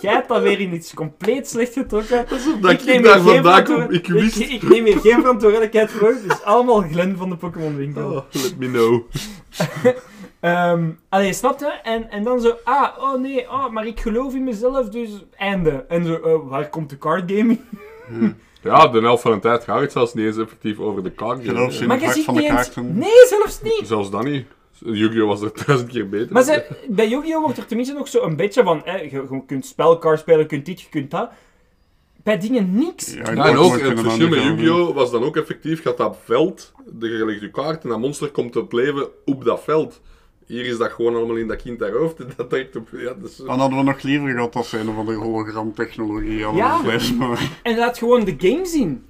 Jij 0.00 0.12
hebt 0.12 0.28
dat 0.28 0.42
weer 0.42 0.60
in 0.60 0.74
iets 0.74 0.94
compleet 0.94 1.48
slecht 1.48 1.72
getrokken. 1.72 2.26
Dat 2.60 2.70
ik, 2.70 2.84
neem 2.84 3.02
daar 3.02 3.20
vandaan 3.20 3.64
kom. 3.64 3.90
Ik 3.90 4.06
wist. 4.06 4.40
Ik, 4.40 4.50
ik 4.50 4.62
neem 4.62 4.84
hier 4.84 4.98
geen 4.98 5.20
verantwoordelijkheid 5.20 5.90
voor. 5.90 6.08
Het 6.08 6.24
is 6.32 6.42
allemaal 6.42 6.80
Glen 6.80 7.16
van 7.16 7.30
de 7.30 7.36
Pokémon 7.36 7.76
winkel. 7.76 8.10
Oh, 8.10 8.24
let 8.30 8.58
me 8.58 8.70
know. 8.70 9.02
Ehm 10.40 10.90
allee, 11.08 11.32
snap 11.32 11.58
je? 11.58 11.66
En, 11.82 12.10
en 12.10 12.24
dan 12.24 12.40
zo, 12.40 12.56
ah, 12.64 12.88
oh 12.98 13.20
nee, 13.20 13.50
oh, 13.50 13.70
maar 13.70 13.86
ik 13.86 14.00
geloof 14.00 14.34
in 14.34 14.44
mezelf, 14.44 14.88
dus 14.88 15.10
einde. 15.36 15.84
En 15.88 16.04
zo, 16.04 16.14
eh, 16.14 16.48
waar 16.48 16.68
komt 16.68 16.90
de 16.90 16.98
card 16.98 17.32
gaming? 17.32 17.60
Ja, 18.62 18.86
de 18.86 19.00
helft 19.00 19.22
van 19.22 19.32
de 19.32 19.38
tijd 19.38 19.64
gaat 19.64 19.80
het 19.80 19.92
zelfs 19.92 20.14
niet 20.14 20.26
eens 20.26 20.38
effectief 20.38 20.78
over 20.78 21.02
de 21.02 21.10
kaart. 21.10 21.44
Geloof 21.44 21.72
ze 21.72 21.82
in 21.82 21.88
Maar 21.88 21.98
de 21.98 22.22
van 22.24 22.34
de 22.34 22.46
kaarten. 22.46 22.98
Nee, 22.98 23.26
zelfs 23.28 23.62
niet. 23.62 23.82
Zelfs 23.84 24.10
dan 24.10 24.24
niet. 24.24 24.46
Yu-Gi-Oh! 24.84 25.28
was 25.28 25.40
er 25.42 25.50
duizend 25.66 25.90
keer 25.90 26.08
beter. 26.08 26.32
Maar 26.32 26.42
ze, 26.42 26.64
bij 26.88 27.08
Yu-Gi-Oh! 27.08 27.42
wordt 27.42 27.58
er 27.58 27.66
tenminste 27.66 27.94
nog 27.94 28.08
zo 28.08 28.22
een 28.22 28.36
beetje 28.36 28.62
van, 28.62 28.80
hè, 28.84 28.96
je, 28.96 29.10
je 29.10 29.42
kunt 29.46 29.66
spelkaart 29.66 30.18
spelen, 30.20 30.40
je 30.40 30.46
kunt 30.46 30.66
dit, 30.66 30.80
je 30.80 30.88
kunt 30.88 31.10
dat. 31.10 31.30
Bij 32.22 32.38
dingen 32.38 32.74
niks. 32.74 33.14
Ja, 33.14 33.18
Ja, 33.32 33.46
en 33.48 33.56
ook, 33.56 33.80
het 33.80 34.00
verschil 34.00 34.28
met 34.28 34.42
Yu-Gi-Oh! 34.42 34.94
was 34.94 35.10
dan 35.10 35.22
ook 35.24 35.36
effectief, 35.36 35.82
gaat 35.82 35.96
dat 35.96 36.16
veld, 36.24 36.72
de- 36.86 37.08
je 37.08 37.24
legt 37.26 37.40
je 37.40 37.50
kaart 37.50 37.82
en 37.82 37.88
dat 37.88 37.98
monster 37.98 38.30
komt 38.30 38.52
tot 38.52 38.72
leven 38.72 39.08
op 39.24 39.44
dat 39.44 39.62
veld. 39.64 40.00
Hier 40.46 40.64
is 40.64 40.78
dat 40.78 40.90
gewoon 40.92 41.14
allemaal 41.14 41.36
in 41.36 41.46
dat 41.48 41.62
kind 41.62 41.78
daar 41.78 41.92
hoofd 41.92 42.20
en 42.20 42.28
dat 42.36 42.50
direct 42.50 42.76
op... 42.76 42.88
Ja, 42.92 43.14
Dan 43.46 43.58
hadden 43.58 43.78
we 43.78 43.84
nog 43.84 44.02
liever 44.02 44.28
gehad 44.30 44.56
als 44.56 44.72
een 44.72 44.88
of 44.88 44.96
andere 44.96 45.18
hologramtechnologie 45.18 46.42
hadden 46.44 46.62
Ja. 46.64 46.82
beslist, 46.82 47.14
maar... 47.14 47.50
En 47.62 47.76
laat 47.78 47.98
gewoon 47.98 48.24
de 48.24 48.34
game 48.38 48.66
zien. 48.66 49.04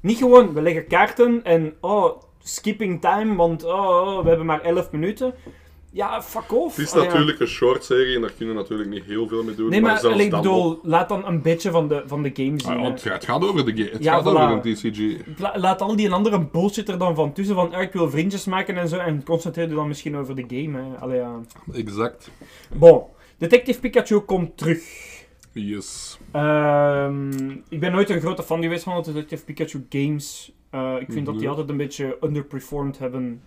Niet 0.00 0.18
gewoon, 0.18 0.52
we 0.54 0.62
leggen 0.62 0.86
kaarten 0.86 1.44
en, 1.44 1.74
oh, 1.80 2.22
skipping 2.42 3.00
time, 3.00 3.34
want 3.36 3.64
oh, 3.64 3.72
oh, 3.72 4.22
we 4.22 4.28
hebben 4.28 4.46
maar 4.46 4.60
11 4.62 4.90
minuten. 4.92 5.34
Ja, 5.92 6.22
fuck 6.22 6.52
off. 6.52 6.76
het 6.76 6.86
is 6.86 6.92
Allee, 6.92 7.04
ja. 7.04 7.10
natuurlijk 7.12 7.40
een 7.40 7.46
short 7.46 7.84
serie 7.84 8.14
en 8.14 8.20
daar 8.20 8.30
kunnen 8.32 8.54
we 8.54 8.60
natuurlijk 8.60 8.90
niet 8.90 9.04
heel 9.04 9.28
veel 9.28 9.42
mee 9.42 9.54
doen. 9.54 9.68
Nee, 9.70 9.80
maar, 9.80 9.90
maar 9.90 10.00
zelfs 10.00 10.14
allee, 10.14 10.26
ik 10.26 10.32
dan 10.32 10.42
bedoel, 10.42 10.68
nog. 10.68 10.78
laat 10.82 11.08
dan 11.08 11.26
een 11.26 11.42
beetje 11.42 11.70
van 11.70 11.88
de, 11.88 12.02
van 12.06 12.22
de 12.22 12.30
game 12.34 12.60
zien. 12.60 12.70
Ah, 12.72 12.96
ja, 13.02 13.12
het 13.12 13.24
gaat 13.24 13.44
over 13.44 13.64
de 13.64 13.72
game. 13.82 13.90
Het 13.92 14.02
Ja, 14.04 14.12
gaat 14.14 14.22
voilà. 14.22 14.26
over 14.26 14.50
een 14.66 14.74
TCG. 14.74 15.00
La- 15.40 15.58
laat 15.58 15.80
al 15.82 15.96
die 15.96 16.10
andere 16.12 16.40
bullshit 16.46 16.88
er 16.88 16.98
dan 16.98 17.14
van 17.14 17.32
tussen, 17.32 17.54
van 17.54 17.72
ah, 17.74 17.82
ik 17.82 17.92
wil 17.92 18.10
vriendjes 18.10 18.44
maken 18.44 18.76
en 18.76 18.88
zo, 18.88 18.96
en 18.96 19.24
concentreer 19.24 19.68
je 19.68 19.74
dan 19.74 19.88
misschien 19.88 20.16
over 20.16 20.34
de 20.36 20.44
game. 20.48 20.78
Hè. 20.82 20.98
Allee, 20.98 21.18
ja. 21.18 21.40
Exact. 21.72 22.30
Bon, 22.72 23.02
Detective 23.38 23.80
Pikachu 23.80 24.18
komt 24.18 24.56
terug. 24.56 24.82
Yes. 25.52 26.18
Ehm, 26.32 27.50
ik 27.68 27.80
ben 27.80 27.92
nooit 27.92 28.10
een 28.10 28.20
grote 28.20 28.42
fan 28.42 28.62
geweest 28.62 28.82
van 28.84 29.02
de 29.02 29.12
Detective 29.12 29.44
Pikachu 29.44 29.86
games. 29.88 30.52
Eh, 30.70 30.96
ik 31.00 31.12
vind 31.12 31.26
dat 31.26 31.34
die 31.34 31.42
Mhm. 31.42 31.50
altijd 31.50 31.68
een 31.68 31.76
beetje 31.76 32.18
underperformed 32.22 32.98
hebben 32.98 33.42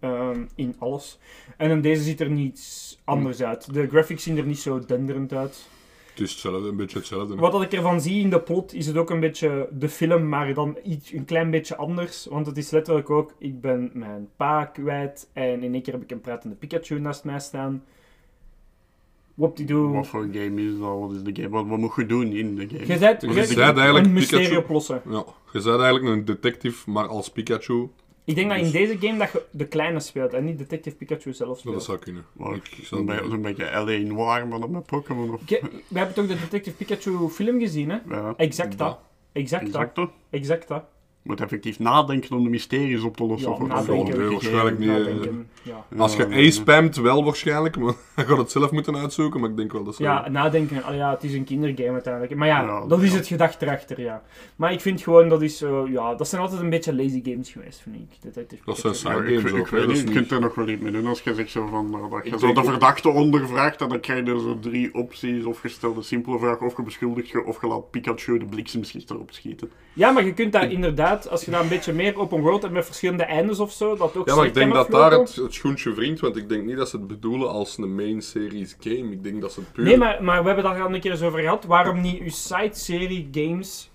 ehm, 0.00 0.44
in 0.54 0.74
alles. 0.78 1.18
En 1.56 1.70
in 1.70 1.80
deze 1.80 2.02
ziet 2.02 2.20
er 2.20 2.30
niets 2.30 2.98
anders 3.04 3.42
uit. 3.42 3.74
De 3.74 3.88
graphics 3.88 4.22
zien 4.22 4.36
er 4.38 4.46
niet 4.46 4.58
zo 4.58 4.78
denderend 4.86 5.32
uit. 5.32 5.68
Het 6.10 6.20
is 6.20 6.30
hetzelfde, 6.30 6.68
een 6.68 6.76
beetje 6.76 6.98
hetzelfde. 6.98 7.34
Wat 7.36 7.52
dat 7.52 7.62
ik 7.62 7.72
ervan 7.72 8.00
zie 8.00 8.20
in 8.20 8.30
de 8.30 8.40
plot 8.40 8.72
is 8.74 8.86
het 8.86 8.96
ook 8.96 9.10
een 9.10 9.20
beetje 9.20 9.68
de 9.72 9.88
film, 9.88 10.28
maar 10.28 10.54
dan 10.54 10.76
iets, 10.84 11.12
een 11.12 11.24
klein 11.24 11.50
beetje 11.50 11.76
anders. 11.76 12.26
Want 12.30 12.46
het 12.46 12.56
is 12.56 12.70
letterlijk 12.70 13.10
ook, 13.10 13.34
ik 13.38 13.60
ben 13.60 13.90
mijn 13.94 14.28
pa 14.36 14.64
kwijt 14.64 15.30
en 15.32 15.62
in 15.62 15.72
één 15.72 15.82
keer 15.82 15.92
heb 15.92 16.02
ik 16.02 16.10
een 16.10 16.20
pratende 16.20 16.56
Pikachu 16.56 17.00
naast 17.00 17.24
mij 17.24 17.40
staan. 17.40 17.84
Whoop-de-doo. 19.36 19.92
Wat 19.92 20.06
voor 20.06 20.28
game 20.32 20.62
is 20.62 20.78
dat? 20.78 20.98
Wat 20.98 21.12
is 21.12 21.22
de 21.22 21.30
game? 21.42 21.48
Wat, 21.48 21.66
wat 21.66 21.78
moet 21.78 21.92
je 21.96 22.06
doen 22.06 22.32
in 22.32 22.54
de 22.56 22.66
game? 22.68 22.80
Je 22.80 22.98
bent, 22.98 23.20
Je 23.22 23.28
je 23.28 23.54
bent 23.54 23.76
een 24.06 24.12
mysterie 24.12 24.44
Pikachu. 24.44 24.62
oplossen. 24.64 25.02
Ja, 25.10 25.24
je 25.52 25.62
bent 25.62 25.66
eigenlijk 25.80 26.04
een 26.04 26.24
detective, 26.24 26.90
maar 26.90 27.06
als 27.06 27.30
Pikachu. 27.30 27.88
Ik 28.24 28.34
denk 28.34 28.48
dat 28.48 28.56
in 28.58 28.62
Dus- 28.62 28.72
deze 28.72 28.96
game 29.00 29.18
dat 29.18 29.32
je 29.32 29.42
de 29.50 29.66
kleine 29.66 30.00
speelt 30.00 30.32
en 30.32 30.44
niet 30.44 30.58
Detective 30.58 30.96
Pikachu 30.96 31.32
zelf 31.32 31.48
Dat 31.50 31.58
speelt. 31.58 31.82
zou 31.82 31.98
kunnen. 31.98 32.24
Maar 32.32 32.54
Ik 32.54 32.62
zou 32.82 32.84
Zo'n 32.86 33.06
be- 33.06 33.26
zo'n 33.30 33.42
beetje 33.42 33.64
L.A. 33.64 33.98
Noir, 34.14 34.46
maar 34.46 34.60
dan 34.60 34.70
met 34.70 34.86
Pokémon 34.86 35.32
of... 35.32 35.40
We 35.88 35.98
hebben 35.98 36.14
toch 36.14 36.26
de 36.26 36.34
Detective 36.40 36.76
Pikachu 36.76 37.28
film 37.28 37.58
gezien, 37.60 37.90
hè? 37.90 37.98
Ja, 38.08 38.34
Exact 38.36 38.78
dat. 38.78 38.98
Exact 39.32 39.72
dat. 39.72 40.10
exact 40.30 40.68
dat. 40.68 40.84
Je 41.22 41.28
moet 41.32 41.40
effectief 41.40 41.78
nadenken 41.78 42.36
om 42.36 42.42
de 42.44 42.50
mysteries 42.50 43.02
op 43.02 43.16
te 43.16 43.24
lossen. 43.24 43.48
Ja, 43.50 43.54
of 43.54 43.60
wat 43.60 43.68
nadenken. 43.68 44.18
Nee, 44.18 44.28
waarschijnlijk 44.30 44.78
niet. 44.78 44.88
Eh, 45.66 45.72
ja. 45.98 46.02
Als 46.02 46.16
je 46.16 46.26
A 46.48 46.50
spamt, 46.50 46.96
wel 46.96 47.24
waarschijnlijk, 47.24 47.76
maar 47.78 47.94
dan 48.16 48.24
gaat 48.24 48.38
het 48.38 48.50
zelf 48.50 48.70
moeten 48.70 48.96
uitzoeken, 48.96 49.40
maar 49.40 49.50
ik 49.50 49.56
denk 49.56 49.72
wel 49.72 49.84
dat 49.84 49.94
ze... 49.96 50.02
Ja, 50.02 50.28
nadenken. 50.28 50.82
Allee, 50.82 50.98
ja, 50.98 51.10
het 51.10 51.24
is 51.24 51.34
een 51.34 51.44
kindergame 51.44 51.92
uiteindelijk. 51.92 52.34
Maar 52.34 52.48
ja, 52.48 52.62
Ja, 52.62 52.86
dat 52.86 53.02
is 53.02 53.12
het 53.12 53.26
gedacht 53.26 53.62
erachter, 53.62 54.00
ja. 54.00 54.22
Maar 54.56 54.72
ik 54.72 54.80
vind 54.80 55.00
gewoon, 55.00 55.28
dat 55.28 55.42
is 55.42 55.58
zo... 55.58 55.86
Ja, 55.88 56.14
dat 56.14 56.28
zijn 56.28 56.42
altijd 56.42 56.60
een 56.60 56.70
beetje 56.70 56.94
lazy 56.94 57.22
games 57.24 57.50
geweest, 57.50 57.80
vind 57.80 57.96
ik. 57.96 58.22
Detective 58.22 58.62
Dat 58.64 58.96
zijn 58.96 59.16
ik, 59.26 59.36
games 59.38 59.52
ik 59.52 59.58
ook, 59.58 59.70
hè, 59.70 59.76
weet 59.78 59.86
niet, 59.86 59.96
je 59.98 60.02
niet- 60.04 60.12
kunt 60.14 60.30
er 60.30 60.40
nog 60.40 60.54
wel 60.54 60.68
iets 60.68 60.82
mee 60.82 60.92
doen 60.92 61.06
als 61.06 61.20
je 61.20 61.34
zegt 61.34 61.50
zo 61.50 61.66
van, 61.66 61.86
uh, 61.94 62.10
dat 62.10 62.24
je 62.24 62.30
Ik 62.30 62.38
zo 62.38 62.52
de 62.52 62.60
ook- 62.60 62.66
verdachte 62.66 63.08
ondervraagt 63.08 63.80
en 63.80 63.88
dan 63.88 64.00
krijg 64.00 64.26
je 64.26 64.38
zo 64.40 64.58
drie 64.60 64.94
opties 64.94 65.44
of 65.44 65.62
je 65.62 65.68
stelt 65.68 65.96
een 65.96 66.04
simpele 66.04 66.38
vraag 66.38 66.60
of 66.60 66.76
je 66.76 66.82
beschuldigt 66.82 67.28
je 67.28 67.44
of 67.44 67.60
je 67.60 67.66
laat 67.66 67.90
Pikachu 67.90 68.38
de 68.38 68.44
bliksemschichter 68.44 69.18
opschieten. 69.18 69.70
Ja, 69.92 70.10
maar 70.10 70.24
je 70.24 70.32
kunt 70.34 70.52
daar 70.52 70.70
inderdaad, 70.70 71.28
als 71.30 71.44
je 71.44 71.50
daar 71.50 71.60
een 71.62 71.68
beetje 71.68 71.92
meer 71.92 72.18
open 72.18 72.40
world 72.40 72.62
hebt 72.62 72.74
met 72.74 72.84
verschillende 72.84 73.22
eindes 73.24 73.58
of 73.58 73.72
zo, 73.72 73.96
dat 73.96 74.16
ook 74.16 74.28
Ja, 74.28 74.34
maar 74.36 74.46
ik 74.46 74.54
denk 74.54 74.72
dat 74.74 74.90
daar 74.90 75.10
het 75.12 75.38
schoentje 75.56 75.94
wringt, 75.94 76.20
want 76.20 76.36
ik 76.36 76.48
denk 76.48 76.64
niet 76.64 76.76
dat 76.76 76.88
ze 76.88 76.96
het 76.96 77.06
bedoelen 77.06 77.48
als 77.48 77.78
een 77.78 77.94
main 77.94 78.22
series 78.22 78.76
game. 78.80 79.12
Ik 79.12 79.22
denk 79.22 79.40
dat 79.40 79.52
ze 79.52 79.60
het 79.60 79.72
puur... 79.72 79.84
Nee, 79.84 79.96
maar, 79.96 80.22
maar 80.24 80.40
we 80.40 80.46
hebben 80.46 80.64
daar 80.64 80.82
al 80.82 80.94
een 80.94 81.00
keer 81.00 81.10
eens 81.10 81.22
over 81.22 81.40
gehad. 81.40 81.64
Waarom 81.64 82.00
niet 82.00 82.18
je 82.18 82.30
side-serie 82.30 83.28
games 83.32 83.90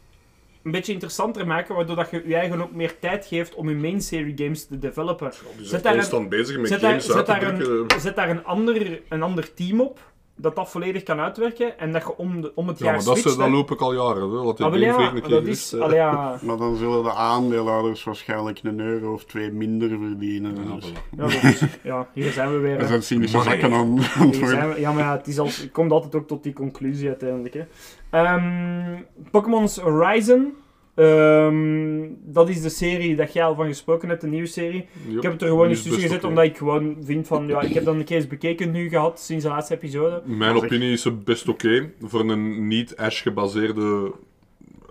een 0.64 0.72
beetje 0.72 0.94
interessanter 0.94 1.48
maken, 1.48 1.76
waardoor 1.76 1.96
dat 1.96 2.10
je 2.12 2.24
je 2.26 2.36
eigen 2.36 2.62
ook 2.62 2.72
meer 2.72 3.00
tijd 3.00 3.26
geeft 3.26 3.56
om 3.56 3.70
je 3.70 3.76
main-serie 3.76 4.34
games 4.38 4.66
te 4.66 4.80
developen. 4.80 5.32
Zet 5.34 5.68
zijn 5.70 5.82
daar 5.82 5.92
een- 5.92 5.98
constant 5.98 6.30
bezig 6.30 6.58
met 6.58 6.68
Zet 6.68 6.82
daar, 6.82 6.90
games 6.90 7.06
zet 7.06 7.16
uit 7.16 7.26
te 7.26 7.32
daar, 7.32 7.70
een, 7.96 8.02
zet 8.02 8.16
daar 8.16 8.30
een, 8.30 8.44
ander, 8.44 9.02
een 9.10 9.22
ander 9.22 9.54
team 9.54 9.82
op, 9.82 10.11
dat 10.42 10.56
dat 10.56 10.70
volledig 10.70 11.04
kan 11.04 11.20
uitwerken, 11.20 11.80
en 11.80 11.92
dat 11.92 12.02
je 12.02 12.18
om, 12.18 12.42
de, 12.42 12.52
om 12.56 12.68
het 12.68 12.80
Ja, 12.80 12.86
jaar 12.86 12.96
maar 12.96 13.04
dat, 13.04 13.18
switcht, 13.18 13.38
dat 13.40 13.48
hè. 13.48 13.54
loop 13.54 13.72
ik 13.72 13.82
al 13.82 13.94
jaren. 13.94 14.30
Hè. 14.32 14.38
Ah, 14.38 14.78
ja, 14.80 14.94
Freak 14.94 15.14
een 15.14 15.22
keer 15.22 15.30
dat 15.30 15.46
is... 15.48 15.74
allee, 15.80 15.96
ja, 15.96 16.36
Maar 16.46 16.58
dan 16.58 16.76
zullen 16.76 17.04
de 17.04 17.14
aandeelhouders 17.14 18.04
waarschijnlijk 18.04 18.60
een 18.64 18.80
euro 18.80 19.14
of 19.14 19.26
twee 19.26 19.52
minder 19.52 19.90
verdienen. 19.90 20.56
Ja, 20.68 20.76
dus. 20.76 20.92
ja, 20.92 21.18
dat 21.18 21.32
is- 21.44 21.64
ja, 21.84 22.08
hier 22.14 22.32
zijn 22.32 22.52
we 22.52 22.58
weer. 22.58 22.80
Er 22.80 22.88
zijn 22.88 23.04
cynische 23.04 23.42
zakken 23.42 23.74
aan, 23.74 23.98
het 24.00 24.40
we- 24.40 24.74
ja, 24.80 24.92
maar 24.92 25.04
ja, 25.04 25.12
het, 25.18 25.28
is 25.28 25.40
al, 25.40 25.46
het 25.46 25.70
komt 25.72 25.92
altijd 25.92 26.16
ook 26.16 26.28
tot 26.28 26.44
die 26.44 26.54
conclusie 26.54 27.08
uiteindelijk. 27.08 27.54
Hè. 27.54 27.64
Ehm, 28.10 29.02
Pokémon's 29.32 29.78
Horizon 29.78 30.54
Ehm, 30.96 32.08
dat 32.24 32.50
is 32.50 32.62
de 32.62 32.70
serie 32.70 33.16
dat 33.16 33.34
jij 33.34 33.44
al 33.44 33.56
van 33.56 33.68
gesproken 33.68 34.10
hebt, 34.10 34.22
de 34.22 34.28
nieuwe 34.28 34.48
serie. 34.48 34.88
Ik 35.16 35.22
heb 35.22 35.32
het 35.32 35.42
er 35.42 35.48
gewoon 35.48 35.70
eens 35.70 35.84
tussen 35.84 36.02
gezet, 36.02 36.24
omdat 36.24 36.44
ik 36.44 36.58
gewoon 36.58 36.98
vind 37.02 37.28
van... 37.28 37.48
Ja, 37.48 37.62
ik 37.62 37.74
heb 37.74 37.86
dan 37.86 37.98
een 37.98 38.04
keer 38.04 38.16
eens 38.16 38.28
bekeken 38.28 38.72
nu 38.72 38.90
gehad, 38.90 39.20
sinds 39.20 39.44
de 39.44 39.50
laatste 39.50 39.74
episode. 39.74 40.22
Mijn 40.26 40.56
opinie 40.56 40.92
is 40.92 41.24
best 41.24 41.48
oké 41.48 41.92
voor 42.02 42.30
een 42.30 42.68
niet 42.68 42.98
Ash 42.98 43.22
gebaseerde 43.22 44.12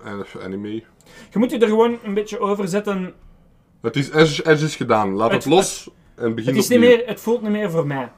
eh, 0.04 0.42
anime. 0.44 0.68
Je 1.30 1.38
moet 1.38 1.50
je 1.50 1.58
er 1.58 1.68
gewoon 1.68 1.98
een 2.04 2.14
beetje 2.14 2.38
over 2.38 2.68
zetten. 2.68 3.12
Het 3.82 3.96
is 3.96 4.12
Ash, 4.12 4.40
Ash 4.40 4.62
is 4.62 4.76
gedaan. 4.76 5.14
Laat 5.14 5.32
het, 5.32 5.44
Het- 5.44 5.52
los 5.52 5.90
en 6.16 6.34
begin 6.34 6.50
Het, 6.54 6.62
is 6.62 6.68
niet 6.68 6.78
opnieuw. 6.78 6.96
meer, 6.96 7.06
het 7.06 7.20
voelt 7.20 7.42
niet 7.42 7.50
meer 7.50 7.70
voor 7.70 7.86
mij. 7.86 8.12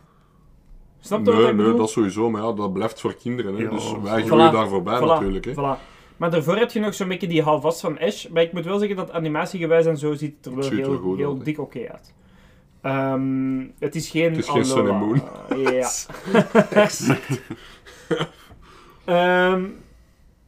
Snap 1.00 1.18
je 1.18 1.24
wat 1.24 1.34
Nee, 1.34 1.48
ik 1.48 1.54
nee, 1.56 1.64
bedoel? 1.64 1.78
dat 1.80 1.90
sowieso, 1.90 2.30
maar 2.30 2.42
ja, 2.42 2.52
dat 2.52 2.72
blijft 2.72 3.00
voor 3.00 3.14
kinderen. 3.14 3.54
Hè. 3.56 3.62
Ja, 3.62 3.70
dus 3.70 3.94
voilà. 3.94 4.02
wij 4.02 4.22
groeien 4.24 4.52
daar 4.52 4.68
voorbij 4.68 4.98
Voilà, 4.98 5.04
natuurlijk. 5.04 5.44
Hè. 5.44 5.52
Voilà. 5.52 5.91
Maar 6.22 6.30
daarvoor 6.30 6.56
heb 6.56 6.70
je 6.70 6.80
nog 6.80 6.94
zo'n 6.94 7.08
beetje 7.08 7.26
die 7.26 7.42
houvast 7.42 7.80
van 7.80 7.98
Ash. 7.98 8.26
Maar 8.28 8.42
ik 8.42 8.52
moet 8.52 8.64
wel 8.64 8.78
zeggen 8.78 8.96
dat 8.96 9.10
animatiegewijs 9.10 9.86
en 9.86 9.96
zo 9.96 10.14
ziet 10.14 10.34
het 10.36 10.46
er 10.46 10.56
wel 10.56 10.70
heel, 10.70 11.16
heel 11.16 11.34
uit, 11.34 11.44
dik 11.44 11.58
oké 11.58 11.88
uit. 11.88 12.14
Ehm, 12.80 13.66
het 13.78 13.94
is 13.94 14.10
geen 14.10 14.30
Het 14.30 14.38
is 14.38 14.48
geen 14.48 14.64
Sun 14.64 14.88
and 14.88 15.00
Moon. 15.00 15.22
Ja. 15.72 15.88
Ehm, 19.04 19.64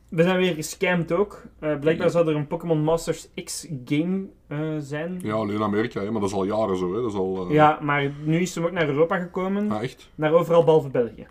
we 0.08 0.22
zijn 0.22 0.36
weer 0.36 0.54
gescamd 0.54 1.12
ook. 1.12 1.42
Eh, 1.58 1.78
blijkbaar 1.78 2.10
zou 2.10 2.28
er 2.28 2.36
een 2.36 2.46
Pokémon 2.46 2.82
Masters 2.82 3.28
X 3.44 3.68
game 3.84 4.26
eh, 4.46 4.58
zijn. 4.78 5.20
Ja, 5.22 5.34
alleen 5.34 5.62
Amerika, 5.62 6.00
hè, 6.00 6.10
maar 6.10 6.20
dat 6.20 6.30
is 6.30 6.36
al 6.36 6.44
jaren 6.44 6.76
zo. 6.76 6.94
Hè. 6.94 7.00
Dat 7.00 7.10
is 7.10 7.16
al, 7.16 7.46
eh, 7.48 7.54
Ja, 7.54 7.78
maar 7.82 8.12
nu 8.24 8.40
is 8.40 8.54
hem 8.54 8.64
ook 8.64 8.72
naar 8.72 8.88
Europa 8.88 9.18
gekomen. 9.18 9.70
Ah, 9.70 9.82
echt? 9.82 10.10
Naar 10.14 10.32
overal 10.32 10.64
behalve 10.64 10.88
België. 10.88 11.26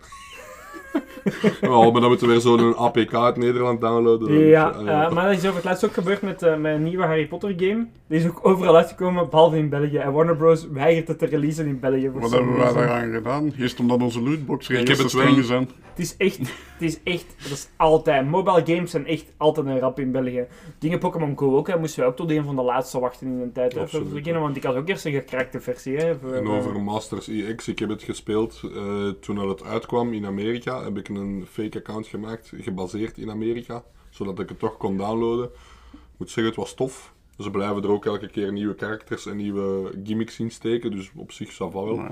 Ja, 1.60 1.68
maar 1.90 2.00
dan 2.00 2.08
moeten 2.08 2.26
we 2.26 2.32
weer 2.32 2.40
zo'n 2.40 2.76
APK 2.76 3.14
uit 3.14 3.36
Nederland 3.36 3.80
downloaden. 3.80 4.38
Ja, 4.38 4.68
ah, 4.68 4.88
eh, 4.88 5.12
maar 5.12 5.24
dat 5.28 5.36
is 5.36 5.44
over 5.44 5.54
het 5.54 5.64
laatst 5.64 5.84
ook 5.84 5.92
gebeurd 5.92 6.22
met, 6.22 6.42
eh, 6.42 6.56
met 6.56 6.74
een 6.74 6.82
nieuwe 6.82 7.04
Harry 7.04 7.26
Potter 7.26 7.54
game. 7.56 7.86
Die 8.06 8.18
is 8.18 8.26
ook 8.26 8.38
overal 8.42 8.76
uitgekomen, 8.76 9.30
behalve 9.30 9.56
in 9.56 9.68
België. 9.68 9.96
En 9.96 10.12
Warner 10.12 10.36
Bros. 10.36 10.68
weigert 10.72 11.08
het 11.08 11.18
te 11.18 11.26
releasen 11.26 11.66
in 11.66 11.80
België. 11.80 12.10
voor 12.12 12.20
Wat 12.20 12.30
hebben 12.30 12.56
wij 12.56 12.72
daaraan 12.72 13.12
gedaan? 13.12 13.52
Eerst 13.58 13.80
omdat 13.80 14.02
onze 14.02 14.20
lootbox 14.22 14.68
Ik 14.68 14.88
heb 14.88 14.98
het 14.98 15.08
streng 15.08 15.34
wel- 15.34 15.44
zijn. 15.44 15.68
Het 15.94 16.04
is 16.04 16.16
echt, 16.16 16.38
het 16.38 16.48
is 16.78 16.98
echt, 17.04 17.26
dat 17.42 17.52
is 17.52 17.68
altijd. 17.76 18.26
Mobile 18.26 18.62
games 18.64 18.90
zijn 18.90 19.06
echt 19.06 19.32
altijd 19.36 19.66
een 19.66 19.78
rap 19.78 19.98
in 20.00 20.12
België. 20.12 20.46
Dingen 20.78 20.98
Pokémon 20.98 21.38
Go 21.38 21.56
ook, 21.56 21.68
hè, 21.68 21.78
moesten 21.78 22.00
wij 22.00 22.08
ook 22.08 22.16
tot 22.16 22.30
een 22.30 22.44
van 22.44 22.56
de 22.56 22.62
laatste 22.62 23.00
wachten 23.00 23.26
in 23.26 23.40
een 23.40 23.52
tijd. 23.52 23.76
Absoluut, 23.76 24.12
beginnen, 24.12 24.42
want 24.42 24.56
ik 24.56 24.62
had 24.62 24.76
ook 24.76 24.88
eerst 24.88 25.04
een 25.04 25.12
gekrakte 25.12 25.60
versie. 25.60 25.96
Hè, 25.96 26.14
voor, 26.18 26.32
En 26.32 26.48
over 26.48 26.80
Masters 26.82 27.28
EX, 27.28 27.68
ik 27.68 27.78
heb 27.78 27.88
het 27.88 28.02
gespeeld 28.02 28.60
eh, 28.74 29.08
toen 29.20 29.36
dat 29.36 29.48
het 29.48 29.64
uitkwam 29.64 30.12
in 30.12 30.26
Amerika. 30.26 30.83
Heb 30.84 30.98
ik 30.98 31.08
een 31.08 31.46
fake 31.50 31.78
account 31.78 32.06
gemaakt, 32.06 32.52
gebaseerd 32.56 33.18
in 33.18 33.30
Amerika, 33.30 33.84
zodat 34.10 34.38
ik 34.38 34.48
het 34.48 34.58
toch 34.58 34.76
kon 34.76 34.96
downloaden. 34.96 35.50
Ik 35.92 36.20
moet 36.20 36.30
zeggen, 36.30 36.46
het 36.46 36.56
was 36.56 36.74
tof. 36.74 37.12
Ze 37.38 37.50
blijven 37.50 37.82
er 37.82 37.90
ook 37.90 38.04
elke 38.04 38.28
keer 38.28 38.52
nieuwe 38.52 38.74
karakters 38.74 39.26
en 39.26 39.36
nieuwe 39.36 39.92
gimmicks 40.04 40.38
in 40.40 40.50
steken, 40.50 40.90
dus 40.90 41.10
op 41.14 41.32
zich 41.32 41.54
va 41.54 41.70
wel. 41.70 42.06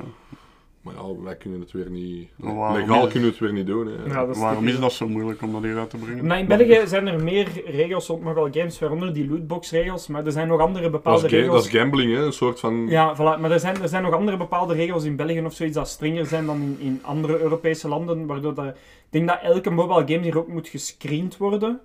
Maar 0.82 0.94
ja, 0.94 1.22
wij 1.22 1.36
kunnen 1.36 1.60
het 1.60 1.72
weer 1.72 1.90
niet... 1.90 2.28
Waarom 2.36 2.76
Legaal 2.76 3.06
is- 3.06 3.12
kunnen 3.12 3.28
we 3.28 3.34
het 3.34 3.38
weer 3.38 3.52
niet 3.52 3.66
doen. 3.66 3.86
Hè. 3.86 4.04
ja, 4.14 4.26
dat 4.26 4.36
is 4.36 4.42
waarom 4.42 4.68
is 4.68 4.80
dat 4.80 4.92
zo 4.92 5.08
moeilijk 5.08 5.42
om 5.42 5.52
dat 5.52 5.62
hier 5.62 5.78
uit 5.78 5.90
te 5.90 5.96
brengen? 5.96 6.26
Maar 6.26 6.38
in 6.38 6.46
België 6.46 6.86
zijn 6.86 7.06
er 7.06 7.22
meer 7.22 7.62
regels 7.66 8.06
rond 8.06 8.22
mobile 8.22 8.52
games, 8.52 8.78
waaronder 8.78 9.12
die 9.12 9.28
lootbox-regels, 9.28 10.06
maar 10.06 10.26
er 10.26 10.32
zijn 10.32 10.48
nog 10.48 10.60
andere 10.60 10.90
bepaalde 10.90 11.26
regels. 11.26 11.54
dat 11.54 11.64
is 11.64 11.80
gambling, 11.80 12.14
hè. 12.14 12.24
een 12.24 12.32
soort 12.32 12.60
van... 12.60 12.86
Ja, 12.88 13.16
voilà. 13.16 13.40
maar 13.40 13.50
er 13.50 13.60
zijn, 13.60 13.82
er 13.82 13.88
zijn 13.88 14.02
nog 14.02 14.14
andere 14.14 14.36
bepaalde 14.36 14.74
regels 14.74 15.04
in 15.04 15.16
België 15.16 15.40
of 15.40 15.54
zoiets 15.54 15.76
dat 15.76 15.88
strenger 15.88 16.26
zijn 16.26 16.46
dan 16.46 16.60
in, 16.60 16.76
in 16.80 17.00
andere 17.02 17.38
Europese 17.38 17.88
landen. 17.88 18.26
Waardoor 18.26 18.54
dat, 18.54 18.66
ik 18.66 18.74
denk 19.10 19.28
dat 19.28 19.38
elke 19.42 19.70
mobile 19.70 20.06
game 20.06 20.22
hier 20.22 20.38
ook 20.38 20.48
moet 20.48 20.68
gescreend 20.68 21.36
worden 21.36 21.80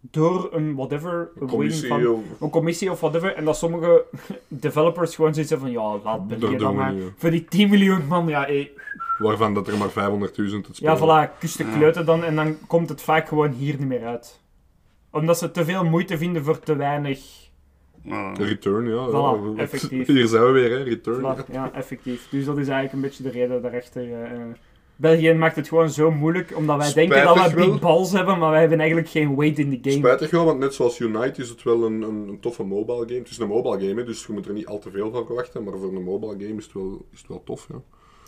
door 0.00 0.48
een 0.52 0.74
whatever, 0.74 1.30
een 1.40 1.48
commissie 1.48 1.88
van, 1.88 2.06
of- 2.06 2.20
een 2.40 2.50
commissie 2.50 2.90
of 2.90 3.00
whatever. 3.00 3.34
En 3.34 3.44
dat 3.44 3.56
sommige 3.56 4.04
developers 4.48 5.14
gewoon 5.14 5.32
zoiets 5.34 5.50
hebben 5.52 5.72
van 5.72 5.82
ja, 5.82 6.00
laat 6.04 6.28
België 6.28 6.40
doen 6.46 6.58
dan 6.58 6.74
maar. 6.74 6.92
niet, 6.92 7.02
ja. 7.02 7.08
Voor 7.16 7.30
die 7.30 7.44
10 7.44 7.70
miljoen 7.70 8.06
man, 8.06 8.28
ja, 8.28 8.40
hey, 8.44 8.70
Waarvan 9.18 9.54
dat 9.54 9.68
er 9.68 9.76
maar 9.78 9.88
500.000 9.90 9.94
te 10.34 10.42
ja, 10.72 10.96
spelen. 10.96 11.28
voilà, 11.28 11.38
kus 11.38 11.56
de 11.56 11.64
kleuten 11.76 12.06
dan 12.06 12.24
en 12.24 12.36
dan 12.36 12.56
komt 12.66 12.88
het 12.88 13.02
vaak 13.02 13.28
gewoon 13.28 13.50
hier 13.52 13.76
niet 13.78 13.88
meer 13.88 14.04
uit. 14.04 14.40
Omdat 15.10 15.38
ze 15.38 15.50
te 15.50 15.64
veel 15.64 15.84
moeite 15.84 16.18
vinden 16.18 16.44
voor 16.44 16.58
te 16.58 16.76
weinig. 16.76 17.48
Return, 18.34 18.86
ja. 18.88 19.08
Voilà, 19.08 19.56
ja. 19.56 19.62
effectief. 19.62 20.06
Hier 20.06 20.26
zijn 20.26 20.44
we 20.44 20.50
weer, 20.50 20.70
hè. 20.70 20.82
Return. 20.82 21.20
Voilà, 21.36 21.52
ja, 21.52 21.72
effectief. 21.72 22.28
Dus 22.30 22.44
dat 22.44 22.58
is 22.58 22.68
eigenlijk 22.68 22.92
een 22.92 23.00
beetje 23.00 23.22
de 23.22 23.30
reden 23.30 23.62
daarachter. 23.62 24.02
eh, 24.02 24.32
eh. 24.32 24.40
België 25.00 25.32
maakt 25.34 25.56
het 25.56 25.68
gewoon 25.68 25.90
zo 25.90 26.10
moeilijk, 26.10 26.56
omdat 26.56 26.76
wij 26.76 26.92
denken 26.92 27.24
dat 27.24 27.50
we 27.50 27.54
wel. 27.56 27.70
big 27.70 27.80
balls 27.80 28.12
hebben, 28.12 28.38
maar 28.38 28.50
wij 28.50 28.60
hebben 28.60 28.78
eigenlijk 28.78 29.08
geen 29.08 29.36
weight 29.36 29.58
in 29.58 29.70
the 29.70 29.78
game. 29.90 29.96
Spijtig 30.06 30.30
wel, 30.30 30.44
want 30.44 30.58
net 30.58 30.74
zoals 30.74 30.98
Unite 30.98 31.40
is 31.42 31.48
het 31.48 31.62
wel 31.62 31.84
een, 31.84 32.02
een, 32.02 32.28
een 32.28 32.40
toffe 32.40 32.64
mobile 32.64 32.98
game. 33.06 33.18
Het 33.18 33.28
is 33.28 33.38
een 33.38 33.48
mobile 33.48 33.78
game, 33.86 34.00
hè, 34.00 34.04
dus 34.04 34.26
je 34.26 34.32
moet 34.32 34.46
er 34.46 34.52
niet 34.52 34.66
al 34.66 34.78
te 34.78 34.90
veel 34.90 35.10
van 35.10 35.26
verwachten. 35.26 35.64
Maar 35.64 35.78
voor 35.78 35.92
een 35.96 36.02
mobile 36.02 36.32
game 36.32 36.54
is 36.58 36.64
het 36.64 36.72
wel, 36.74 37.06
is 37.12 37.18
het 37.18 37.28
wel 37.28 37.42
tof, 37.44 37.66
ja. 37.72 37.80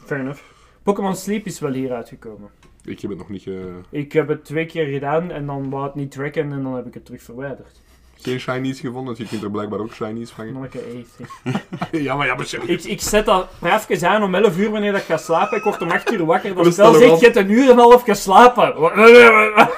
Fair 0.04 0.20
enough. 0.20 0.40
Pokémon 0.82 1.16
Sleep 1.16 1.46
is 1.46 1.60
wel 1.60 1.72
hier 1.72 1.92
uitgekomen. 1.92 2.50
Ik 2.84 3.00
heb 3.00 3.10
het 3.10 3.18
nog 3.18 3.28
niet... 3.28 3.42
ge- 3.42 3.80
Ik 3.90 4.12
heb 4.12 4.28
het 4.28 4.44
twee 4.44 4.66
keer 4.66 4.86
gedaan 4.86 5.30
en 5.30 5.46
dan 5.46 5.70
wou 5.70 5.84
het 5.84 5.94
niet 5.94 6.10
tracken 6.10 6.52
en 6.52 6.62
dan 6.62 6.74
heb 6.74 6.86
ik 6.86 6.94
het 6.94 7.04
terug 7.04 7.22
verwijderd. 7.22 7.80
Geen 8.22 8.40
shinies 8.40 8.80
gevonden, 8.80 9.04
want 9.04 9.18
je 9.18 9.26
kunt 9.26 9.42
er 9.42 9.50
blijkbaar 9.50 9.80
ook 9.80 9.94
shinies 9.94 10.30
vangen. 10.30 10.52
Manneke, 10.52 11.04
zeg. 11.18 11.60
ja, 12.02 12.16
maar 12.16 12.26
ja, 12.26 12.34
maar 12.34 12.46
ik, 12.66 12.84
ik 12.84 13.00
zet 13.00 13.26
dat 13.26 13.46
even 13.88 14.08
aan 14.08 14.22
om 14.22 14.34
11 14.34 14.56
uur 14.58 14.70
wanneer 14.70 14.92
dat 14.92 15.00
ik 15.00 15.06
ga 15.06 15.16
slapen. 15.16 15.56
Ik 15.58 15.64
word 15.64 15.82
om 15.82 15.90
8 15.90 16.12
uur 16.12 16.24
wakker. 16.24 16.54
Dat 16.54 16.72
spel 16.72 16.94
staat 16.94 17.02
zegt, 17.02 17.18
je 17.20 17.24
hebt 17.24 17.36
een 17.36 17.50
uur 17.50 17.64
en 17.64 17.70
een 17.70 17.78
half 17.78 18.02
geslapen. 18.02 18.74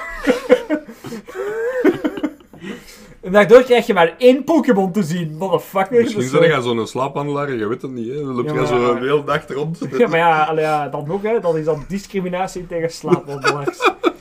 En 3.21 3.31
daardoor 3.31 3.63
krijg 3.63 3.85
je 3.85 3.93
maar 3.93 4.15
één 4.17 4.43
Pokémon 4.43 4.91
te 4.91 5.03
zien, 5.03 5.35
motherfucker. 5.37 5.99
Misschien 6.01 6.21
Dus, 6.21 6.29
zijn 6.29 6.43
eh, 6.43 6.49
jij 6.49 6.61
zo'n 6.61 6.87
slaaphandelaar, 6.87 7.53
je 7.53 7.67
weet 7.67 7.81
het 7.81 7.91
niet, 7.91 8.07
hè. 8.07 8.15
Dan 8.15 8.35
loop 8.35 8.45
Ja, 8.45 8.51
jij 8.51 8.61
maar- 8.61 8.67
zo 8.67 8.93
de 8.93 8.99
hele 9.05 9.23
dag 9.23 9.47
rond. 9.47 9.79
Ja, 9.97 10.07
maar 10.07 10.17
ja, 10.19 10.43
allee, 10.43 10.63
ja, 10.63 10.87
dan 10.87 11.03
nog, 11.07 11.21
hè. 11.21 11.39
Dat 11.39 11.55
is 11.55 11.65
dan 11.65 11.85
discriminatie 11.87 12.67
tegen 12.67 12.91
slaapwandelaars. 12.91 13.77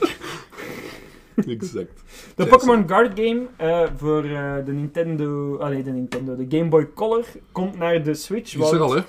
exact. 1.46 2.02
De. 2.36 2.46
Pokémon 2.46 2.88
Guard 2.88 3.20
game 3.20 3.46
eh, 3.56 3.82
voor 3.96 4.24
eh, 4.24 4.54
de 4.64 4.72
Nintendo... 4.72 5.56
Allee, 5.56 5.82
de 5.82 5.90
Nintendo. 5.90 6.36
De 6.36 6.46
Game 6.56 6.68
Boy 6.68 6.88
Color 6.94 7.24
komt 7.52 7.78
naar 7.78 8.02
de 8.02 8.14
Switch. 8.14 8.56
Is 8.56 8.70
er 8.70 8.80
al, 8.80 8.94
hè. 8.94 9.02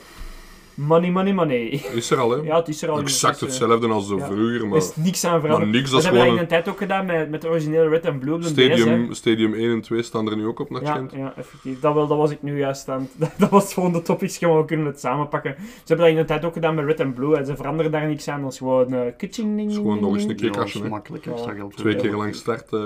Money, 0.75 1.11
money, 1.11 1.33
money. 1.33 1.69
Is 1.93 2.11
er 2.11 2.17
al, 2.17 2.29
hè. 2.29 2.37
Ja, 2.41 2.55
het 2.57 2.67
is 2.67 2.81
er 2.81 2.89
al. 2.89 2.99
exact 2.99 3.39
dus, 3.39 3.49
eh, 3.59 3.59
hetzelfde 3.59 3.87
als 3.87 4.07
zo 4.07 4.17
ja. 4.17 4.25
vroeger, 4.25 4.61
Er 4.61 4.67
maar... 4.67 4.77
is 4.77 4.95
niks 4.95 5.23
aan 5.25 5.39
veranderd. 5.39 5.71
Maar 5.71 5.79
niks, 5.79 5.91
dat 5.91 6.01
dat 6.01 6.11
hebben 6.11 6.29
we 6.29 6.35
in 6.35 6.41
een 6.41 6.47
tijd 6.47 6.67
ook 6.67 6.77
gedaan 6.77 7.05
met, 7.05 7.29
met 7.29 7.41
de 7.41 7.47
originele 7.47 7.89
Red 7.89 8.05
and 8.05 8.19
Blue 8.19 8.37
de 8.39 8.43
DS, 8.45 8.49
Stadium, 8.49 9.07
hè. 9.07 9.13
Stadium 9.13 9.53
1 9.53 9.71
en 9.71 9.81
2 9.81 10.01
staan 10.01 10.29
er 10.29 10.35
nu 10.37 10.45
ook 10.45 10.59
op, 10.59 10.69
naar 10.69 10.83
Ja, 10.83 11.05
ja, 11.13 11.33
effectief. 11.37 11.79
Dat, 11.79 11.93
wel, 11.93 12.07
dat 12.07 12.17
was 12.17 12.31
ik 12.31 12.41
nu 12.41 12.57
juist 12.59 12.89
aan. 12.89 13.09
het- 13.17 13.31
Dat 13.39 13.49
was 13.49 13.73
gewoon 13.73 13.91
de 13.93 14.01
topics, 14.01 14.37
gewoon, 14.37 14.57
we 14.57 14.65
kunnen 14.65 14.85
het 14.85 14.99
samenpakken. 14.99 15.55
Ze 15.59 15.63
hebben 15.85 16.05
dat 16.05 16.13
in 16.15 16.17
een 16.21 16.25
tijd 16.25 16.45
ook 16.45 16.53
gedaan 16.53 16.75
met 16.75 16.85
Red 16.85 16.99
and 16.99 17.13
Blue 17.15 17.35
en 17.37 17.45
ze 17.45 17.55
veranderen 17.55 17.91
daar 17.91 18.07
niks 18.07 18.27
aan. 18.27 18.41
Dat 18.41 18.51
is 18.51 18.57
gewoon 18.57 18.93
uh, 18.93 19.01
ding. 19.17 19.69
is 19.69 19.75
gewoon 19.75 19.99
nog 19.99 20.13
eens 20.13 20.23
een 20.23 20.35
keer 20.35 20.51
dat 20.51 20.71
hè. 20.71 20.89
makkelijk 20.89 21.25
extra 21.25 21.53
geld. 21.53 21.77
Twee 21.77 21.95
keer 21.95 22.15
lang 22.15 22.35
start. 22.35 22.73
eh, 22.73 22.79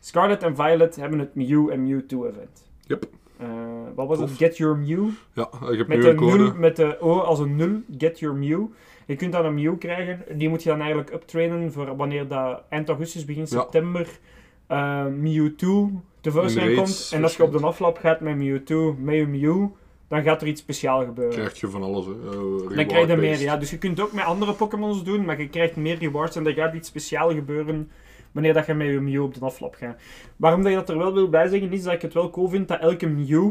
Scarlet 0.00 0.42
en 0.42 0.56
Violet 0.56 0.96
hebben 0.96 1.18
het 1.18 1.34
Mew 1.34 1.70
en 1.70 1.82
Mewtwo 1.86 2.24
event. 2.26 2.68
Yep. 2.86 3.04
Eh, 3.40 3.48
wat 3.94 4.06
was 4.06 4.18
het? 4.18 4.30
Get 4.30 4.56
Your 4.56 4.76
Mew. 4.76 5.08
ja, 5.32 5.48
ik 5.70 5.78
heb 5.78 5.88
Met 5.88 6.02
de, 6.02 6.14
nul, 6.14 6.54
met 6.54 6.76
de 6.76 7.00
O 7.00 7.18
als 7.18 7.38
een 7.38 7.56
0, 7.56 7.68
Get 7.98 8.18
Your 8.18 8.36
Mew. 8.36 8.62
Je 9.06 9.16
kunt 9.16 9.32
dan 9.32 9.44
een 9.44 9.54
Mew 9.54 9.78
krijgen. 9.78 10.38
Die 10.38 10.48
moet 10.48 10.62
je 10.62 10.68
dan 10.68 10.78
eigenlijk 10.78 11.12
uptrainen 11.12 11.72
voor 11.72 11.96
wanneer 11.96 12.28
dat 12.28 12.62
eind 12.68 12.88
augustus, 12.88 13.24
begin 13.24 13.46
september 13.46 14.18
uh, 14.70 15.06
Mewtwo 15.06 15.90
tevoorschijn 16.20 16.76
komt. 16.76 17.10
En 17.14 17.22
als 17.22 17.36
je 17.36 17.42
op 17.42 17.52
de 17.52 17.60
aflap 17.60 17.98
gaat 17.98 18.20
met 18.20 18.36
Mewtwo, 18.36 18.96
met 18.98 19.14
je 19.14 19.26
Mew, 19.26 19.66
dan 20.08 20.22
gaat 20.22 20.42
er 20.42 20.48
iets 20.48 20.60
speciaals 20.60 21.04
gebeuren. 21.04 21.34
krijg 21.34 21.60
je 21.60 21.68
van 21.68 21.82
alles, 21.82 22.06
hè. 22.06 22.12
Eh, 22.12 22.76
dan 22.76 22.86
krijg 22.86 23.06
je 23.06 23.12
er 23.12 23.18
meer, 23.18 23.40
ja. 23.40 23.56
Dus 23.56 23.70
je 23.70 23.78
kunt 23.78 24.00
ook 24.00 24.12
met 24.12 24.24
andere 24.24 24.52
Pokémons 24.52 25.04
doen, 25.04 25.24
maar 25.24 25.40
je 25.40 25.48
krijgt 25.48 25.76
meer 25.76 25.98
rewards 25.98 26.36
en 26.36 26.46
er 26.46 26.52
gaat 26.52 26.74
iets 26.74 26.88
speciaals 26.88 27.34
gebeuren 27.34 27.90
wanneer 28.32 28.54
dat 28.54 28.66
je 28.66 28.74
met 28.74 28.86
je 28.86 29.00
Mew 29.00 29.22
op 29.22 29.34
de 29.34 29.44
aflap 29.44 29.74
gaat. 29.74 30.00
Waarom 30.36 30.62
dat 30.62 30.70
je 30.70 30.76
dat 30.78 30.88
er 30.88 30.98
wel 30.98 31.14
wil 31.14 31.28
bijzeggen, 31.28 31.72
is 31.72 31.82
dat 31.82 31.92
ik 31.92 32.02
het 32.02 32.14
wel 32.14 32.30
cool 32.30 32.48
vind 32.48 32.68
dat 32.68 32.80
elke 32.80 33.06
Mew 33.06 33.50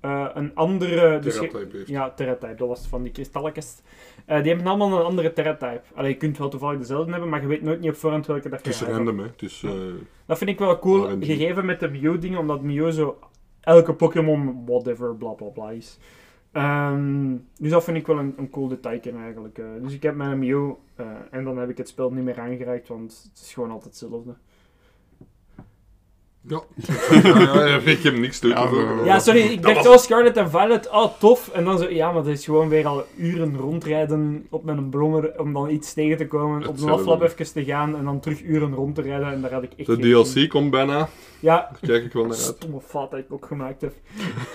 eh, 0.00 0.26
een 0.34 0.54
andere... 0.54 1.18
Dus 1.18 1.34
Terra-type 1.34 1.76
heeft. 1.76 1.88
ja, 1.88 2.10
Terra-type, 2.10 2.54
dat 2.54 2.68
was 2.68 2.86
van 2.86 3.02
die 3.02 3.12
kristalletjes. 3.12 3.82
Eh, 4.26 4.42
die 4.42 4.52
hebben 4.52 4.66
allemaal 4.66 4.98
een 4.98 5.04
andere 5.06 5.32
Terra-type. 5.32 5.82
Allee, 5.94 6.10
je 6.10 6.16
kunt 6.16 6.38
wel 6.38 6.48
toevallig 6.48 6.78
dezelfde 6.78 7.10
hebben, 7.10 7.28
maar 7.28 7.40
je 7.40 7.46
weet 7.46 7.62
nooit 7.62 7.80
niet 7.80 7.90
op 7.90 7.96
voorhand 7.96 8.26
welke 8.26 8.48
dat 8.48 8.64
je 8.64 8.70
Het 8.70 8.80
is 8.80 8.88
random, 8.88 9.18
hè. 9.18 9.26
Eh, 9.26 9.94
Dat 10.26 10.38
vind 10.38 10.50
ik 10.50 10.58
wel 10.58 10.78
cool, 10.78 11.10
RNG. 11.10 11.24
gegeven 11.24 11.64
met 11.66 11.80
de 11.80 11.88
Mew-dingen, 11.88 12.38
omdat 12.38 12.62
Mew 12.62 12.92
zo 12.92 13.18
elke 13.60 13.94
Pokémon 13.94 14.64
whatever 14.66 15.14
bla 15.16 15.30
bla 15.30 15.48
bla 15.48 15.70
is. 15.70 15.98
Ehm, 16.52 17.36
dus 17.58 17.70
dat 17.70 17.84
vind 17.84 17.96
ik 17.96 18.06
wel 18.06 18.18
een, 18.18 18.34
een 18.36 18.50
cool 18.50 18.68
detail 18.68 19.00
eigenlijk. 19.16 19.58
eh. 19.58 19.66
dus 19.82 19.94
ik 19.94 20.02
heb 20.02 20.14
mijn 20.14 20.38
Mew 20.38 20.72
eh, 20.94 21.06
en 21.30 21.44
dan 21.44 21.58
heb 21.58 21.68
ik 21.68 21.78
het 21.78 21.88
spel 21.88 22.10
niet 22.12 22.24
meer 22.24 22.40
aangeraakt, 22.40 22.88
want 22.88 23.28
het 23.32 23.42
is 23.42 23.52
gewoon 23.52 23.70
altijd 23.70 24.00
hetzelfde. 24.00 24.34
Ja. 26.48 26.62
ja, 27.22 27.66
ja, 27.66 27.76
ik 27.78 28.02
heb 28.02 28.16
niks 28.16 28.38
te 28.38 28.48
zo. 28.48 29.04
Ja, 29.04 29.18
sorry, 29.18 29.40
ik 29.40 29.62
dacht 29.62 29.84
wel 29.84 29.98
Scarlet 29.98 30.36
en 30.36 30.50
Violet, 30.50 30.90
oh 30.90 31.18
tof. 31.18 31.48
En 31.48 31.64
dan 31.64 31.78
zo, 31.78 31.90
ja, 31.90 32.12
maar 32.12 32.22
dat 32.22 32.32
is 32.32 32.44
gewoon 32.44 32.68
weer 32.68 32.86
al 32.86 33.04
uren 33.16 33.56
rondrijden 33.56 34.46
op 34.50 34.64
met 34.64 34.76
een 34.76 34.88
brommer 34.88 35.40
om 35.40 35.52
dan 35.52 35.70
iets 35.70 35.92
tegen 35.92 36.16
te 36.16 36.26
komen, 36.26 36.56
op 36.56 36.62
de 36.62 36.70
Hetzelfde. 36.70 37.10
aflap 37.12 37.22
even 37.22 37.52
te 37.52 37.64
gaan 37.64 37.96
en 37.96 38.04
dan 38.04 38.20
terug 38.20 38.42
uren 38.42 38.74
rond 38.74 38.94
te 38.94 39.02
rijden. 39.02 39.32
En 39.32 39.40
daar 39.40 39.52
had 39.52 39.62
ik 39.62 39.72
echt 39.76 39.86
De 39.86 40.08
in. 40.08 40.24
DLC 40.24 40.48
komt 40.48 40.70
bijna. 40.70 41.08
Ja, 41.40 41.56
Daar 41.56 41.78
kijk 41.80 42.04
ik 42.04 42.12
wel 42.12 42.22
naar 42.22 42.32
uit. 42.36 42.40
stomme 42.40 42.80
fout 42.80 43.10
dat 43.10 43.20
ik 43.20 43.32
ook 43.32 43.46
gemaakt 43.46 43.80
heb. 43.80 43.94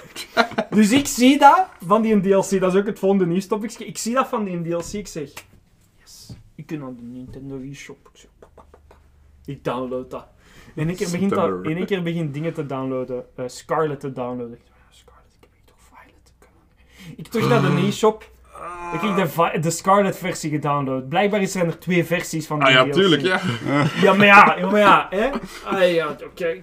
dus 0.78 0.92
ik 0.92 1.08
zie 1.08 1.38
dat 1.40 1.68
van 1.86 2.02
die 2.02 2.22
DLC, 2.22 2.60
dat 2.60 2.74
is 2.74 2.80
ook 2.80 2.86
het 2.86 3.00
volgende 3.00 3.26
nieuwstopje. 3.26 3.86
Ik 3.86 3.98
zie 3.98 4.14
dat 4.14 4.28
van 4.28 4.44
die 4.44 4.62
DLC, 4.62 4.94
ik 4.94 5.08
zeg, 5.08 5.30
yes, 6.00 6.36
ik 6.56 6.66
kan 6.66 6.84
aan 6.84 6.96
de 6.96 7.04
Nintendo 7.04 7.60
eShop. 7.72 8.10
Zeg, 8.14 8.30
ik 9.46 9.64
download 9.64 10.10
dat. 10.10 10.26
In 10.74 10.88
één 10.88 10.96
keer 10.96 11.12
begint, 11.12 11.30
dat, 11.30 11.64
in 11.64 11.78
één 11.78 11.86
keer 11.86 12.04
begint 12.04 12.34
dingen 12.34 12.54
te 12.54 12.66
downloaden, 12.66 13.26
eh, 13.36 13.46
Scarlet 13.48 14.00
te 14.00 14.12
downloaden. 14.12 14.54
Ik 14.54 14.62
ja, 14.66 14.74
Scarlet, 14.90 15.34
ik 15.40 15.42
heb 15.42 15.50
hier 15.54 15.64
toch 15.66 15.78
Violet. 15.80 17.18
Ik 17.18 17.28
terug 17.28 17.50
naar 17.50 17.62
de 17.62 17.88
e-shop. 17.88 18.32
Ik 18.94 19.00
heb 19.02 19.16
de, 19.54 19.60
de 19.60 19.70
Scarlet 19.70 20.18
versie 20.18 20.50
gedownload. 20.50 21.10
Blijkbaar 21.10 21.48
zijn 21.48 21.68
er 21.68 21.80
twee 21.80 22.06
versies 22.06 22.48
van 22.48 22.60
die 22.60 22.68
Ah 22.68 22.74
ja, 22.74 22.84
DLC. 22.84 22.94
tuurlijk, 22.94 23.22
ja. 23.22 23.40
Ja, 24.02 24.14
maar 24.14 24.26
ja, 24.26 24.56
ja, 24.58 24.70
maar 24.70 24.80
ja, 24.80 25.08
hè? 25.10 25.30
Ah, 25.64 25.94
ja, 25.94 26.18
oké, 26.24 26.62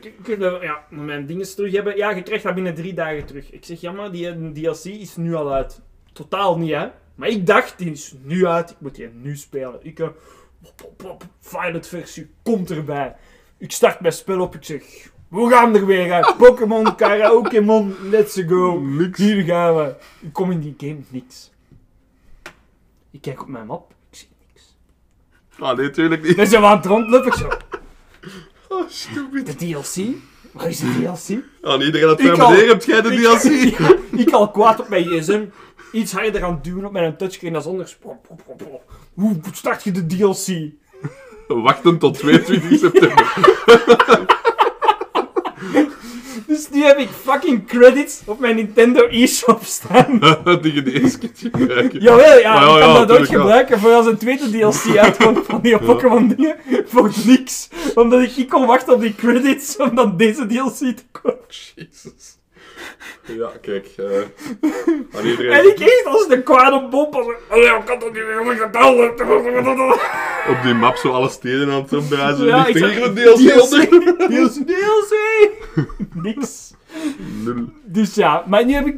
ja, 0.60 0.84
mijn 0.88 1.26
dingen 1.26 1.54
terug 1.54 1.72
hebben. 1.72 1.96
Ja, 1.96 2.10
je 2.10 2.22
krijgt 2.22 2.44
dat 2.44 2.54
binnen 2.54 2.74
drie 2.74 2.94
dagen 2.94 3.26
terug. 3.26 3.50
Ik 3.50 3.64
zeg, 3.64 3.80
ja, 3.80 3.92
maar 3.92 4.10
die 4.10 4.28
eh, 4.28 4.34
DLC 4.52 4.84
is 4.84 5.16
nu 5.16 5.34
al 5.34 5.52
uit. 5.52 5.80
Totaal 6.12 6.58
niet, 6.58 6.72
hè? 6.72 6.86
Maar 7.14 7.28
ik 7.28 7.46
dacht, 7.46 7.78
die 7.78 7.90
is 7.90 8.14
nu 8.22 8.46
uit, 8.46 8.70
ik 8.70 8.76
moet 8.78 8.94
die 8.94 9.08
nu 9.12 9.36
spelen. 9.36 9.78
Ik, 9.82 9.98
eh, 9.98 10.08
pop, 10.62 10.72
pop, 10.76 10.96
pop, 10.96 11.24
Violet 11.40 11.86
versie 11.86 12.30
komt 12.42 12.70
erbij. 12.70 13.16
Ik 13.60 13.72
start 13.72 14.00
mijn 14.00 14.12
spel 14.12 14.40
op, 14.40 14.54
ik 14.54 14.64
zeg, 14.64 14.82
we 15.28 15.48
gaan 15.50 15.74
er 15.74 15.86
weer 15.86 16.12
uit. 16.12 16.34
Pokémon, 16.36 16.94
Karaokemon, 16.96 17.94
let's 18.10 18.42
go. 18.46 18.86
Hier 19.14 19.44
gaan 19.44 19.76
we. 19.76 19.94
Ik 20.20 20.32
kom 20.32 20.50
in 20.50 20.60
die 20.60 20.74
game, 20.78 20.98
niks. 21.08 21.50
Ik 23.10 23.20
kijk 23.20 23.42
op 23.42 23.48
mijn 23.48 23.66
map, 23.66 23.94
ik 24.10 24.18
zie 24.18 24.28
niks. 24.48 24.76
Ah, 25.58 25.76
nee, 25.76 25.90
tuurlijk 25.90 26.22
niet. 26.22 26.48
Zijn 26.48 26.62
we 26.62 26.66
aan 26.68 26.76
het 26.76 26.86
rondlopen, 26.86 27.26
ik 27.26 27.34
zo, 27.34 27.48
Oh, 28.74 28.88
stupid. 28.88 29.46
De 29.46 29.54
DLC? 29.54 30.06
Waar 30.52 30.68
is 30.68 30.78
de 30.78 30.92
DLC? 30.98 31.42
Ah, 31.62 31.84
iedereen 31.84 32.10
Ik 32.10 32.18
het 32.18 32.38
meneer, 32.38 32.68
hebt 32.68 32.84
jij 32.84 33.00
de 33.00 33.08
DLC? 33.08 33.78
Ja, 33.78 33.96
ik 34.18 34.30
al 34.30 34.50
kwaad 34.50 34.80
op 34.80 34.88
mijn 34.88 35.04
gsm. 35.04 35.44
Iets 35.92 36.12
harder 36.12 36.44
aan 36.44 36.54
het 36.54 36.64
duwen 36.64 36.84
op 36.84 36.92
mijn 36.92 37.16
touchscreen 37.16 37.62
pop, 38.00 38.26
pop. 38.46 38.82
Hoe 39.14 39.40
start 39.52 39.84
je 39.84 39.90
de 39.90 40.06
DLC? 40.06 40.72
Wachten 41.54 41.98
tot 41.98 42.18
22 42.18 42.78
september. 42.78 43.32
Dus 46.50 46.70
nu 46.70 46.82
heb 46.84 46.98
ik 46.98 47.08
fucking 47.08 47.66
credits 47.66 48.20
op 48.24 48.38
mijn 48.38 48.56
Nintendo 48.56 49.06
eShop 49.06 49.64
staan. 49.64 50.18
Die 50.62 50.74
je 50.74 50.82
keer 50.82 51.50
gebruiken. 51.52 52.00
Jawel, 52.00 52.38
ja, 52.38 52.54
Maar 52.54 52.68
ja, 52.68 52.74
ik 52.74 52.80
kan 52.80 52.92
ja, 52.92 52.98
dat 52.98 53.08
tuurlijk, 53.08 53.30
ja. 53.30 53.38
gebruiken 53.38 53.78
voor 53.80 53.92
als 53.92 54.06
een 54.06 54.16
tweede 54.16 54.50
DLC 54.50 54.96
uitkomt 54.96 55.46
van 55.46 55.60
die 55.60 55.78
Pokémon 55.78 56.28
dingen. 56.28 56.56
Voor 56.86 57.10
niks. 57.24 57.68
Omdat 57.94 58.20
ik 58.20 58.36
niet 58.36 58.48
kon 58.48 58.66
wachten 58.66 58.94
op 58.94 59.00
die 59.00 59.14
credits 59.14 59.76
om 59.76 59.94
dan 59.94 60.16
deze 60.16 60.46
DLC 60.46 60.76
te 60.76 61.02
kopen. 61.10 61.38
Jezus. 61.74 62.38
Ja, 63.22 63.50
kijk. 63.60 63.86
eh 63.96 64.06
aan 65.16 65.24
iedereen 65.26 65.52
En 65.52 65.68
ik 65.68 65.80
echt 65.80 66.04
als 66.04 66.26
een 66.28 66.42
kwade 66.42 66.88
bom. 66.88 67.14
Als 67.14 67.26
ik 67.60 67.82
kan 67.84 67.98
dat 67.98 68.12
niet 68.12 68.24
meer 68.24 68.40
op 70.48 70.62
die 70.62 70.74
map 70.74 70.96
zo 70.96 71.12
alle 71.12 71.28
steden 71.28 71.70
aan 71.70 71.82
het 71.82 71.92
omdraaien. 71.92 72.46
Ja, 72.46 72.66
ik 72.66 72.76
een 72.76 73.14
DLC 73.14 73.62
onder. 73.62 73.88
DLC, 73.88 74.66
DLC. 74.66 75.14
Niks. 76.14 76.74
Nul. 77.44 77.64
Dus 77.84 78.14
ja, 78.14 78.44
maar 78.46 78.64
nu 78.64 78.72
heb 78.72 78.86
ik 78.86 78.96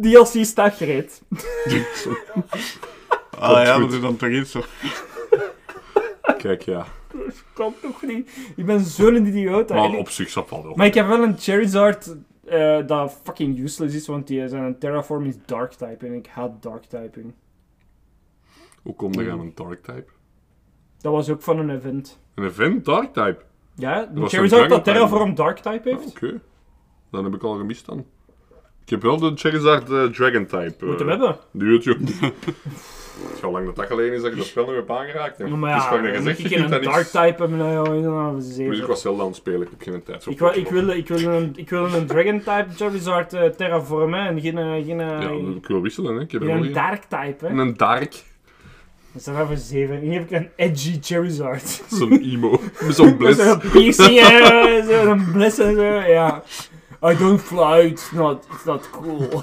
DLC 0.00 0.44
staan 0.44 0.72
gereed. 0.72 1.22
Ah 3.38 3.64
ja, 3.64 3.78
dat 3.78 3.92
is 3.92 4.00
dan 4.00 4.16
toch 4.16 4.28
iets 4.28 4.50
zo. 4.50 4.62
Kijk, 6.38 6.62
ja. 6.62 6.86
Kan 7.52 7.74
toch 7.82 8.02
niet. 8.02 8.30
Ik 8.56 8.66
ben 8.66 8.80
zo'n 8.80 9.26
idioot. 9.26 9.68
Maar 9.68 9.90
op 9.90 10.10
zich 10.10 10.30
zat 10.30 10.50
wel 10.50 10.62
nog. 10.62 10.76
Maar 10.76 10.86
ik 10.86 10.94
heb 10.94 11.08
wel 11.08 11.22
een 11.22 11.36
Charizard 11.38 12.14
eh, 12.48 12.86
dat 12.86 13.20
fucking 13.24 13.58
useless 13.58 13.94
is, 13.94 14.06
want 14.06 14.26
die 14.26 14.48
zijn 14.48 14.62
een 14.62 14.78
Terraform 14.78 15.24
is 15.24 15.36
Dark 15.46 15.72
type 15.72 16.06
en 16.06 16.14
ik 16.14 16.26
haat 16.26 16.62
Dark 16.62 16.84
typing. 16.84 17.34
Hoe 18.82 18.94
kom 18.94 19.12
je 19.12 19.30
aan 19.30 19.40
een 19.40 19.52
Dark 19.54 19.82
type? 19.82 20.06
Dat 21.00 21.12
was 21.12 21.30
ook 21.30 21.42
van 21.42 21.58
een 21.58 21.70
event. 21.70 22.20
Een 22.34 22.44
event 22.44 22.84
Dark 22.84 23.12
type? 23.12 23.38
Ja, 23.74 24.10
Charizard 24.14 24.48
Dragon 24.48 24.68
dat 24.68 24.84
Terraform 24.84 25.34
Dark 25.34 25.58
type 25.58 25.90
Ah, 25.90 25.98
heeft. 25.98 26.10
Oké. 26.10 26.40
Dan 27.10 27.24
heb 27.24 27.34
ik 27.34 27.42
al 27.42 27.54
gemist 27.54 27.86
dan. 27.86 28.06
Ik 28.82 28.88
heb 28.90 29.02
wel 29.02 29.18
de 29.18 29.32
Charizard 29.34 29.90
eh, 29.90 30.04
Dragon 30.04 30.46
type. 30.46 30.84
Moet 30.86 30.92
eh, 30.94 30.98
hem 30.98 31.08
hebben. 31.08 31.36
De 31.50 31.64
YouTube. 31.64 32.04
Het 33.22 33.36
is 33.36 33.42
al 33.42 33.50
lang 33.50 33.66
dat 33.66 33.76
dat 33.76 33.86
geleden 33.86 34.14
is 34.14 34.22
dat 34.22 34.30
ik 34.30 34.36
dat 34.36 34.46
spel 34.46 34.64
nog 34.64 34.74
heb 34.74 34.90
aangeraakt. 34.90 35.38
Ja, 35.38 35.46
maar 35.46 35.70
ja, 35.70 35.78
gezegd, 36.14 36.38
je 36.38 36.44
ik 36.44 36.50
kunt 36.50 36.64
een 36.64 36.70
dat 36.70 36.82
Dark 36.82 36.96
niks... 36.96 37.10
type 37.10 37.34
hebben. 37.38 37.56
Nou, 37.56 38.36
het 38.36 38.56
Dus 38.56 38.78
ik 38.78 38.86
was 38.86 39.06
aan 39.06 39.20
het 39.20 39.36
spelen, 39.36 39.62
ik 39.62 39.68
heb 39.70 39.82
geen 39.82 40.02
tijd 40.02 40.26
Ik, 40.26 40.38
wou, 40.38 40.54
ik, 40.54 40.68
wilde, 40.68 40.96
ik, 40.96 41.08
wilde 41.08 41.26
een, 41.26 41.52
ik 41.56 41.70
wilde 41.70 41.96
een 41.96 42.06
Dragon 42.06 42.38
type 42.38 42.66
Charizard 42.76 43.32
eh, 43.32 43.44
Terraform 43.44 44.14
hè, 44.14 44.28
en 44.28 44.40
geen, 44.40 44.58
eh, 44.58 44.84
geen, 44.84 45.00
eh, 45.00 45.22
Ja, 45.22 45.30
ik 45.56 45.66
wil 45.66 45.82
wisselen, 45.82 46.14
hè. 46.14 46.20
Ik 46.20 46.32
heb 46.32 46.42
een. 46.42 46.72
Dark 46.72 47.02
type. 47.02 47.46
Hè. 47.46 47.48
Een 47.48 47.76
Dark. 47.76 48.10
Dat 49.12 49.20
is 49.20 49.24
dan 49.24 49.46
voor 49.46 49.56
7. 49.56 49.98
Hier 49.98 50.12
heb 50.12 50.22
ik 50.22 50.30
een 50.30 50.48
edgy 50.56 50.98
Charizard. 51.00 51.82
Zo'n 51.98 52.18
emo. 52.18 52.60
Zo'n 52.88 53.16
bliss. 53.18 53.42
Zo'n 53.44 53.58
piercing, 53.58 54.18
eh, 54.18 55.04
zo'n 55.04 55.32
bliss 55.32 55.58
en 55.58 55.74
zo, 55.74 55.82
ja. 55.84 56.42
I 57.02 57.14
don't 57.14 57.40
fly, 57.40 57.78
it's 57.90 58.10
not, 58.12 58.46
it's 58.52 58.64
not 58.64 58.90
cool. 58.90 59.28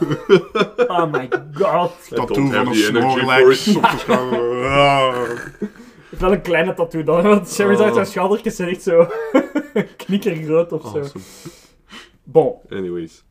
Oh 0.87 1.05
my 1.11 1.27
god. 1.53 1.91
Tattoo 2.09 2.47
van 2.51 2.67
een 2.67 2.75
Snorlax 2.75 3.75
op 3.75 3.81
de 3.81 3.97
schouder. 3.97 5.31
Ik 5.59 5.69
heb 6.09 6.19
wel 6.19 6.31
een 6.31 6.41
kleine 6.41 6.73
tattoo 6.73 7.03
dan, 7.03 7.21
want 7.23 7.55
Charizard 7.55 7.89
Oh. 7.89 7.93
zijn 7.93 8.05
schoudertjes 8.05 8.55
zijn 8.55 8.69
echt 8.69 8.81
zo 8.83 9.07
knikkergroot 10.05 10.71
of 10.71 10.81
zo. 10.81 10.97
Awesome. 10.97 11.23
Bon, 12.23 12.53
Anyways. 12.69 13.23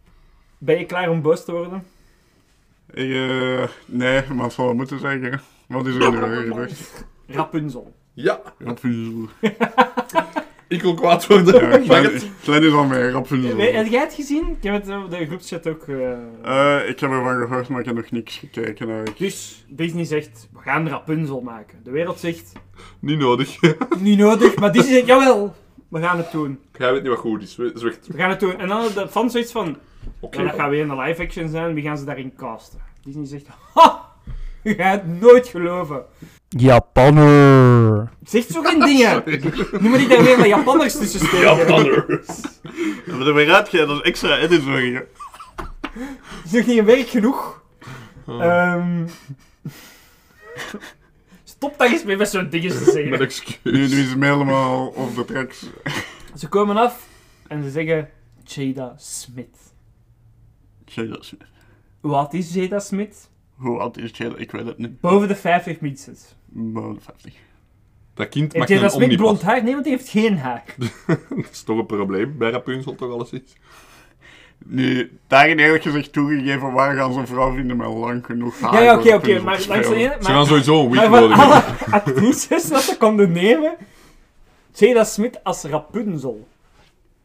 ben 0.59 0.79
je 0.79 0.87
klaar 0.87 1.09
om 1.11 1.22
boos 1.22 1.45
te 1.45 1.53
worden? 1.53 1.85
Ik, 2.91 3.11
eh, 3.11 3.64
nee, 3.87 4.22
maar 4.33 4.45
het 4.45 4.53
zal 4.53 4.64
wel 4.64 4.75
moeten 4.75 4.99
zeggen. 4.99 5.41
Wat 5.68 5.87
is 5.87 5.95
er 5.95 6.11
nu 6.11 6.16
gebeurd? 6.49 7.05
Rapunzel. 7.27 7.93
Ja, 8.12 8.41
Rapunzel. 8.59 9.29
Ik 10.69 10.83
wil 10.83 10.95
kwaad 10.95 11.27
worden. 11.27 11.55
Ja, 11.71 11.79
klein, 11.87 12.05
het? 12.05 12.31
klein 12.43 12.62
is 12.62 12.73
al 12.73 12.85
mee, 12.85 13.11
Rapunzel. 13.11 13.57
Nee, 13.57 13.73
heb 13.73 13.87
jij 13.87 14.01
het 14.01 14.15
gezien? 14.15 14.57
Ik 14.61 14.62
heb 14.62 14.85
het 14.87 14.97
op 15.05 15.11
de 15.11 15.27
groepchat 15.27 15.67
ook... 15.69 15.83
eh, 15.89 16.12
Eh, 16.43 16.89
ik 16.89 17.01
heb 17.01 17.11
ervan 17.11 17.47
gehoord, 17.47 17.69
maar 17.69 17.81
ik 17.81 17.87
heb 17.87 17.95
nog 17.95 18.11
niks 18.11 18.37
gekeken 18.37 18.87
eigenlijk. 18.87 19.19
Dus 19.19 19.65
Disney 19.69 20.05
zegt, 20.05 20.49
we 20.53 20.59
gaan 20.61 20.89
Rapunzel 20.89 21.41
maken. 21.41 21.79
De 21.85 21.91
wereld 21.91 22.19
zegt, 22.21 22.53
Niet 22.99 23.19
nodig. 23.19 23.57
niet 23.99 24.19
nodig, 24.19 24.57
maar 24.57 24.73
Disney 24.73 24.93
zegt, 24.95 25.07
jawel, 25.07 25.55
we 25.89 26.01
gaan 26.01 26.17
het 26.19 26.33
doen. 26.33 26.59
Jij 26.79 26.93
weet 26.93 27.01
niet 27.03 27.11
wat 27.11 27.19
goed 27.21 27.43
is. 27.43 27.53
Zwicht. 27.75 28.07
We 28.07 28.17
gaan 28.17 28.31
het 28.31 28.41
doen. 28.41 28.59
En 28.59 28.69
dan 28.69 28.87
de 28.95 29.09
fans 29.09 29.33
zoiets 29.33 29.53
van, 29.53 29.77
Oké. 30.21 30.39
Ja, 30.43 30.47
dat 30.49 30.55
gaat 30.61 30.71
weer 30.71 30.91
een 30.91 30.99
live 30.99 31.23
action 31.23 31.49
zijn. 31.49 31.75
Wie 31.75 31.83
gaan 31.85 31.99
ze 31.99 32.05
daarin 32.05 32.33
casten? 32.37 32.81
Disney 33.05 33.27
zegt, 33.27 33.47
ha! 33.75 34.12
Je 34.62 34.75
gaat 34.75 35.01
het 35.03 35.21
nooit 35.21 35.47
geloven. 35.49 36.05
Japanner. 36.57 38.11
Zegt 38.24 38.50
zo 38.50 38.62
geen 38.62 38.80
dingen. 38.80 39.22
Nu 39.82 39.88
moet 39.88 39.98
ik 40.00 40.09
daar 40.09 40.22
weer 40.22 40.38
met 40.38 40.46
Japanners 40.46 40.92
tussen 40.98 41.20
steken. 41.20 41.40
Japanners. 41.57 42.26
Ja, 43.07 43.16
maar 43.16 43.26
er 43.26 43.34
weer 43.34 43.55
uitgaan, 43.55 43.86
dat 43.86 43.96
is 43.96 44.02
extra 44.02 44.38
editing. 44.38 45.02
is 46.44 46.50
nog 46.52 46.66
niet 46.66 46.84
werk 46.84 47.09
genoeg. 47.09 47.62
Oh. 48.26 48.44
Ehm, 48.44 49.07
Stop 51.44 51.78
daar 51.78 51.88
eens 51.92 52.05
mee 52.05 52.16
met 52.16 52.28
zo'n 52.28 52.48
dingen 52.50 52.70
te 52.70 52.84
Met 52.84 52.92
zeggen. 52.94 53.20
excuus. 53.20 53.59
Nu, 53.62 53.72
nu 53.72 53.84
is 53.84 54.11
het 54.11 54.20
helemaal 54.22 54.86
op 54.86 55.14
de 55.16 55.24
tracks. 55.24 55.66
Ze 56.36 56.48
komen 56.48 56.76
af 56.76 57.07
en 57.48 57.62
ze 57.62 57.70
zeggen 57.70 58.09
Jada 58.44 58.94
Smith. 58.96 59.57
Jada 60.84 61.16
Smith. 61.20 61.42
Hoe 62.00 62.14
oud 62.14 62.34
is 62.34 62.55
Jada 62.55 62.78
Smith? 62.78 63.28
Hoe 63.55 63.78
oud 63.78 63.96
is 63.98 64.11
Jada? 64.14 64.36
Ik 64.36 64.50
weet 64.50 64.66
het 64.66 64.78
niet. 64.78 65.00
Boven 65.00 65.28
de 65.28 65.36
50 65.36 65.80
minstens. 65.80 66.34
Boven 66.46 66.94
de 66.94 67.00
50. 67.00 67.34
Dat 68.14 68.28
kind 68.28 68.52
Heeft 68.52 68.68
Jada 68.68 68.82
een 68.84 68.90
Smith 68.90 69.02
omnibus. 69.02 69.24
blond 69.26 69.42
haar? 69.42 69.62
Nee, 69.62 69.72
want 69.72 69.84
die 69.84 69.92
heeft 69.92 70.09
geen 70.09 70.38
haar. 70.38 70.64
Dat 71.07 71.50
is 71.50 71.62
toch 71.62 71.78
een 71.78 71.86
probleem 71.86 72.38
bij 72.38 72.50
Rapunzel 72.50 72.94
toch 72.94 73.11
alles 73.11 73.30
is. 73.30 73.57
Nu, 74.66 75.18
daarin 75.26 75.59
eerlijk 75.59 75.82
gezegd 75.82 76.12
toegegeven, 76.12 76.72
waar 76.72 76.96
gaan 76.96 77.12
ze 77.12 77.18
een 77.18 77.26
vrouw 77.26 77.55
vinden 77.55 77.76
met 77.76 77.86
lang 77.86 78.26
genoeg 78.26 78.61
haar? 78.61 78.72
Ja, 78.74 78.80
ja, 78.80 78.94
oké, 78.98 79.02
voor 79.09 79.14
oké. 79.14 79.32
Rapunzel 79.32 79.44
Maar 79.44 79.59
te 79.59 79.68
langs 79.68 79.86
de 79.88 79.94
spelen? 79.94 80.11
ene... 80.12 80.22
Ze 80.22 80.28
maar- 80.28 80.32
gaan 80.36 80.46
sowieso 80.46 80.84
een 80.84 80.90
week 80.90 81.00
van 81.00 81.11
nodig 81.11 81.40
alle 81.40 81.55
hebben. 81.55 81.92
actrices 82.00 82.68
dat 82.68 82.80
ze 82.82 82.96
konden 82.96 83.32
nemen, 83.32 83.76
Jada 84.72 85.05
Smith 85.05 85.44
als 85.44 85.62
Rapunzel. 85.62 86.48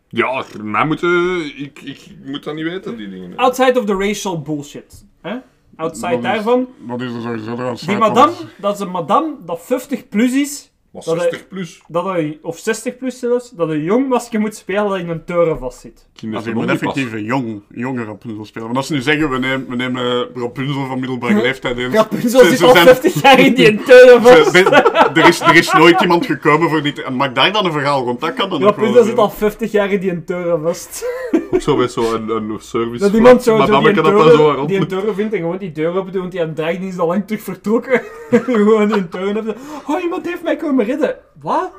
Ja, 0.10 0.44
mij 0.62 0.86
moeten... 0.86 1.42
Ik, 1.58 1.82
ik 1.82 2.08
moet 2.26 2.44
dat 2.44 2.56
niet 2.56 2.64
weten, 2.64 2.98
die 2.98 3.10
dingen. 3.10 3.36
Outside 3.38 3.80
of 3.80 3.86
the 3.86 3.96
racial 3.98 4.42
bullshit. 4.42 5.06
Hè? 5.22 5.38
Outside 5.76 6.20
daarvan. 6.20 6.68
Wat 6.86 7.02
is 7.02 7.14
er 7.14 7.22
sowieso 7.22 7.58
aan 7.58 7.76
Die 7.76 7.98
madame, 7.98 8.32
dat 8.58 8.74
is 8.74 8.80
een 8.80 8.92
madame 8.92 9.36
dat 9.46 9.62
50 9.62 10.08
plus 10.08 10.34
is, 10.34 10.69
Maar 10.92 11.04
Dat 11.06 11.20
60 11.22 11.48
plus. 11.48 11.82
Dat 11.88 12.06
een, 12.06 12.38
of 12.42 12.58
60 12.58 12.98
plus 12.98 13.20
zelfs, 13.20 13.50
dat 13.50 13.70
een 13.70 13.84
jong 13.84 14.08
masker 14.08 14.40
moet 14.40 14.56
spelen 14.56 14.90
dat 14.90 15.00
in 15.00 15.10
een 15.10 15.24
toren 15.26 15.58
vastzit. 15.60 16.08
Als 16.14 16.24
ik 16.24 16.44
zijn 16.44 16.56
moet 16.56 16.70
effectief 16.70 17.14
een 17.14 17.24
jong, 17.24 17.62
jonge 17.70 18.04
Rapunzel 18.04 18.46
spelen. 18.46 18.66
Want 18.66 18.78
als 18.78 18.88
ze 18.88 18.94
nu 18.94 19.02
zeggen, 19.02 19.30
we 19.30 19.38
nemen, 19.38 19.66
we 19.70 19.76
nemen 19.76 20.28
Rapunzel 20.36 20.86
van 20.86 21.00
middelbare 21.00 21.42
leeftijd 21.42 21.78
in. 21.78 21.92
Rapunzel 21.92 22.40
ze- 22.40 22.50
zit 22.50 22.58
ze 22.58 22.66
al 22.66 22.72
zijn- 22.74 22.86
50 22.86 23.22
jaar 23.22 23.40
in 23.40 23.54
die 23.54 23.84
toren 23.84 24.22
vast. 24.24 24.52
de- 24.54 25.10
er, 25.14 25.28
is, 25.28 25.40
er 25.40 25.56
is 25.56 25.72
nooit 25.74 26.02
iemand 26.02 26.26
gekomen 26.26 26.70
voor 26.70 26.82
dit. 26.82 27.02
En 27.04 27.16
maak 27.16 27.36
daar 27.36 27.52
dan 27.52 27.66
een 27.66 27.72
verhaal 27.72 28.04
rond. 28.04 28.20
Dat 28.22 28.34
kan 28.34 28.50
dan. 28.50 28.64
Rapunzel 28.64 29.04
zit 29.04 29.18
al 29.18 29.30
50 29.30 29.72
jaar 29.72 29.92
in 29.92 30.00
die 30.00 30.24
toren 30.24 30.62
vast. 30.62 31.06
Ook 31.52 31.62
zo 31.62 31.76
bij 31.78 31.88
zo'n 31.88 32.14
een, 32.14 32.30
een 32.30 32.58
service. 32.60 33.04
Dat 33.04 33.14
iemand 33.14 33.44
zo, 33.44 33.58
zo 33.66 33.80
die, 33.80 33.88
een 33.88 34.04
toren, 34.04 34.68
die 34.68 34.86
toren 34.86 35.16
vindt 35.16 35.34
en 35.34 35.40
gewoon 35.40 35.58
die 35.58 35.72
deur 35.72 35.96
open 35.98 36.12
doet, 36.12 36.22
want 36.22 36.32
die 36.32 36.42
aan 36.42 36.82
is 36.82 36.98
al 36.98 37.08
lang 37.08 37.28
terug 37.28 37.42
vertrokken. 37.44 38.02
gewoon 38.32 38.88
die 38.88 38.98
een 38.98 39.10
toren 39.10 39.36
heeft. 39.46 39.58
Oh, 39.88 40.02
iemand 40.04 40.26
heeft 40.28 40.44
mij 40.44 40.56
komen 40.56 40.79
redden. 40.84 41.16
Wat? 41.42 41.72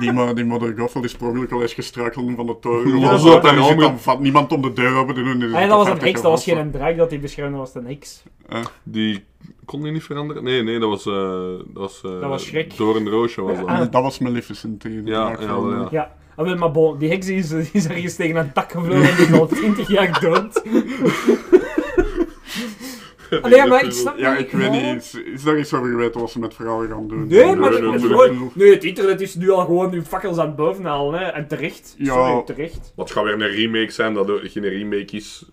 Die, 0.00 0.44
Mother 0.44 0.74
Gothel 0.76 1.04
is 1.04 1.16
per 1.16 1.28
ongeluk 1.28 1.52
al 1.52 1.62
eens 1.62 1.74
gestruikeld 1.74 2.32
van 2.36 2.46
de 2.46 2.58
toren. 2.60 2.98
Ja, 2.98 3.10
Ja, 3.10 3.18
zo 3.18 3.40
een 3.42 3.76
dan 3.78 4.00
vat 4.00 4.20
niemand 4.20 4.52
om 4.52 4.62
de 4.62 4.72
deur 4.72 4.96
open 4.96 5.14
te 5.14 5.22
doen. 5.22 5.38
ja, 5.38 5.60
zit 5.60 5.68
dat 5.68 5.78
was 5.78 5.86
een 5.86 5.98
50 5.98 6.02
heks, 6.02 6.22
dat 6.22 6.30
was 6.30 6.44
geen 6.44 6.70
draak 6.70 6.96
dat 6.96 7.10
hij 7.10 7.20
beschermde, 7.20 7.58
dat 7.58 7.72
was 7.72 7.82
een 7.82 7.88
heks. 7.88 8.22
Die 8.82 9.24
kon 9.64 9.82
die 9.82 9.92
niet 9.92 10.02
veranderen? 10.02 10.44
Nee, 10.44 10.62
nee, 10.62 10.78
dat 10.78 10.88
was... 10.88 11.06
eh 11.06 11.12
dat 11.12 11.82
was, 11.82 12.00
eh 12.04 12.20
Dat 12.20 12.28
was 12.28 12.44
Shrek. 12.44 12.76
Doornroosje 12.76 13.42
was 13.42 13.56
dat. 13.56 13.66
Ah. 13.66 13.78
Dat 13.78 14.02
was 14.02 14.18
Maleficent. 14.18 14.82
Die 14.82 15.02
Ja, 15.04 15.30
ja, 15.40 15.46
ja. 15.46 15.88
Ja, 15.90 16.12
ah, 16.36 16.46
wel, 16.46 16.56
maar 16.56 16.70
bon, 16.70 16.98
die 16.98 17.08
heks 17.08 17.28
is, 17.28 17.48
die 17.48 17.68
is 17.72 17.86
ergens 17.86 18.14
tegen 18.14 18.36
een 18.36 18.52
tak 18.52 18.72
gevlogen 18.72 19.10
en 19.10 19.16
die 19.16 19.26
is 19.26 19.32
al 19.32 19.46
20 19.46 19.88
jaar 19.88 20.20
dood. 20.20 20.62
Allee, 23.40 23.56
ja, 23.56 23.66
maar 23.66 23.84
ik 23.84 23.92
snap 23.92 24.18
Ja, 24.18 24.30
niet- 24.32 24.40
ik 24.40 24.50
weet 24.52 24.70
niet. 24.70 24.96
Is, 24.96 25.14
is 25.34 25.42
daar 25.42 25.58
iets 25.58 25.74
over 25.74 25.90
geweten 25.90 26.20
wat 26.20 26.30
ze 26.30 26.38
met 26.38 26.54
verhalen 26.54 26.88
gaan 26.88 27.08
doen? 27.08 27.26
Nee, 27.26 27.56
maar 27.56 27.70
nee, 27.70 27.90
het 27.92 28.74
het 28.74 28.84
internet 28.84 29.20
is 29.20 29.34
nu 29.34 29.50
al 29.50 29.64
gewoon 29.64 29.90
nu 29.90 30.02
fakkels 30.02 30.38
aan 30.38 30.46
het 30.46 30.56
bovenhalen, 30.56 31.20
hè. 31.20 31.24
En 31.24 31.48
terecht. 31.48 31.94
Ja. 31.98 32.12
Sorry, 32.12 32.42
terecht. 32.44 32.92
Wat 32.96 33.10
gaat 33.10 33.24
weer 33.24 33.32
een 33.32 33.40
remake 33.50 33.90
zijn 33.90 34.14
dat 34.14 34.28
er 34.28 34.40
geen 34.42 34.64
remake 34.68 35.16
is? 35.16 35.44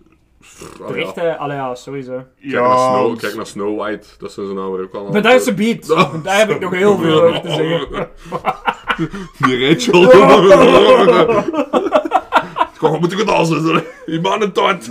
Allee, 0.82 0.92
Terecht, 0.92 1.14
ja. 1.14 1.22
hè. 1.22 1.36
Allee, 1.36 1.56
ja, 1.56 1.74
sowieso. 1.74 2.22
Kijk, 2.40 2.52
naar 2.52 2.78
Snow, 2.78 3.18
kijk 3.18 3.34
naar 3.36 3.46
Snow 3.46 3.78
White, 3.78 4.06
dat 4.18 4.32
zijn 4.32 4.46
ze 4.46 4.52
nou 4.52 4.72
weer 4.76 4.82
ook 4.84 4.94
al. 4.94 5.08
Maar 5.12 5.22
daar 5.22 5.34
is 5.34 5.46
een 5.46 5.54
beat. 5.54 5.86
Daar 6.24 6.38
heb 6.38 6.50
ik 6.50 6.60
nog 6.60 6.72
heel 6.72 6.98
veel 6.98 7.22
over 7.22 7.40
te 7.40 7.50
zeggen. 7.50 8.08
Die 9.46 9.68
Rachel. 9.68 10.08
Kom, 12.78 12.92
we 12.92 12.98
moeten 12.98 13.18
goed 13.18 13.26
dansen. 13.26 13.84
Je 14.06 14.20
man 14.20 14.40
het 14.40 14.54
tijd. 14.54 14.88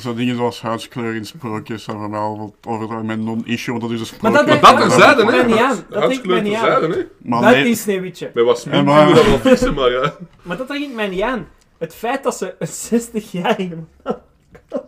Zo 0.00 0.14
dingen 0.14 0.36
zoals 0.36 0.62
huidskleur 0.62 1.14
in 1.14 1.24
sprookjes 1.24 1.84
zijn 1.84 1.96
voor 1.98 2.10
mij 2.10 2.18
al 2.20 2.54
over 2.66 2.88
algemeen 2.88 3.24
non-issue, 3.24 3.78
want 3.78 3.90
dat 3.90 4.00
is 4.00 4.10
een 4.10 4.16
Maar 4.20 4.30
sprookje. 4.32 4.60
dat- 4.60 4.60
Dat 4.60 4.78
dat 5.16 5.16
hè? 5.30 5.36
mij 5.36 5.44
niet 5.46 5.56
aan. 5.56 5.68
Dat 5.68 5.76
trekt 5.76 5.90
mij 5.90 6.00
Huidskleur 6.00 6.42
niet 6.42 6.54
aan. 6.54 6.90
hè? 6.90 7.06
Maar 7.18 7.40
Dat 7.42 7.50
nee, 7.50 7.68
is 7.70 7.80
Sneeuwwitje. 7.82 8.30
Met 8.34 8.44
wat 8.44 8.58
smink 8.60 8.84
maar- 8.86 9.06
we 9.08 9.14
dat 9.14 9.26
wel 9.26 9.38
fixen, 9.38 9.74
maar 9.74 9.90
ja. 9.90 10.14
Maar 10.42 10.56
dat 10.56 10.66
trekt 10.68 10.94
mij 10.94 11.08
niet 11.08 11.20
aan. 11.22 11.48
Het 11.78 11.94
feit 11.94 12.22
dat 12.22 12.36
ze 12.36 12.54
een 12.58 12.68
60-jarige... 12.68 13.76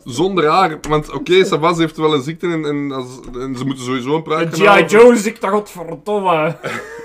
Zonder 0.04 0.46
haar, 0.50 0.78
want 0.88 1.12
oké, 1.12 1.44
Savas 1.44 1.78
heeft 1.78 1.96
wel 1.96 2.14
een 2.14 2.22
ziekte 2.22 2.46
en, 2.46 2.64
en, 2.64 2.92
als- 2.92 3.20
en 3.40 3.56
ze 3.58 3.64
moeten 3.64 3.84
sowieso 3.84 4.14
een 4.14 4.22
gaan 4.56 4.76
G.I. 4.88 4.96
Joe 4.96 5.12
dat 5.40 5.50
godverdomme. 5.50 6.56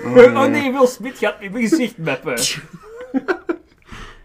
Oh 0.04 0.44
nee, 0.46 0.72
Will 0.72 0.86
Smith 0.86 1.18
gaat 1.18 1.40
met 1.40 1.52
mijn 1.52 1.68
gezicht 1.68 1.96
meppen. 1.98 2.34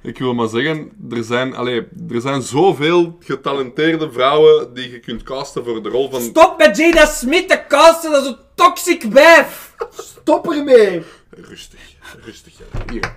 Ik 0.05 0.17
wil 0.17 0.33
maar 0.33 0.47
zeggen, 0.47 0.91
er 1.11 1.23
zijn, 1.23 1.55
allee, 1.55 1.87
er 2.09 2.21
zijn 2.21 2.41
zoveel 2.41 3.17
getalenteerde 3.19 4.11
vrouwen 4.11 4.73
die 4.73 4.91
je 4.91 4.99
kunt 4.99 5.23
casten 5.23 5.63
voor 5.65 5.83
de 5.83 5.89
rol 5.89 6.09
van... 6.09 6.21
Stop 6.21 6.57
met 6.57 6.77
Jada 6.77 7.05
Smith 7.05 7.49
te 7.49 7.63
casten, 7.67 8.11
dat 8.11 8.21
is 8.21 8.27
een 8.27 8.37
toxic 8.55 9.03
wijf. 9.03 9.75
Stop 9.89 10.51
ermee. 10.51 11.03
Rustig, 11.29 11.79
rustig. 12.23 12.57
ja. 12.57 12.65
Hier. 12.91 13.15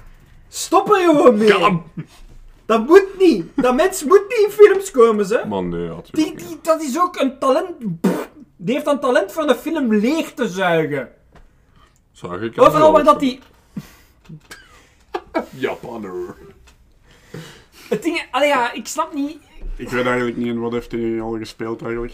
Stop 0.49 0.91
er 0.91 0.97
gewoon 0.97 1.39
mee. 1.39 1.49
Kalm. 1.49 1.82
Dat 2.66 2.86
moet 2.86 3.18
niet. 3.18 3.47
Dat 3.55 3.74
mens 3.74 4.05
moet 4.05 4.24
niet 4.28 4.47
in 4.47 4.51
films 4.51 4.91
komen, 4.91 5.26
ze. 5.26 5.43
Man, 5.47 5.68
nee, 5.68 5.84
ja, 5.84 6.01
Die, 6.11 6.34
dat 6.62 6.82
is 6.82 7.01
ook 7.01 7.20
een 7.20 7.39
talent. 7.39 8.01
Pff, 8.01 8.28
die 8.57 8.74
heeft 8.74 8.86
een 8.86 9.01
talent 9.01 9.32
van 9.32 9.49
een 9.49 9.55
film 9.55 9.95
leeg 9.95 10.32
te 10.32 10.49
zuigen. 10.49 11.09
Zag 12.12 12.41
ik 12.41 12.59
al 12.59 12.66
Overal 12.66 12.93
waar 12.93 13.05
dat 13.05 13.20
die. 13.20 13.41
Japaner. 15.51 16.36
Het 17.89 18.03
ding. 18.03 18.22
Allee, 18.30 18.49
ja, 18.49 18.72
ik 18.72 18.86
snap 18.86 19.14
niet. 19.14 19.36
ik 19.76 19.89
weet 19.89 20.07
eigenlijk 20.07 20.36
niet 20.36 20.47
in 20.47 20.61
wat 20.61 20.72
heeft 20.72 20.93
hij 20.93 21.20
al 21.20 21.36
gespeeld 21.39 21.82
eigenlijk. 21.82 22.12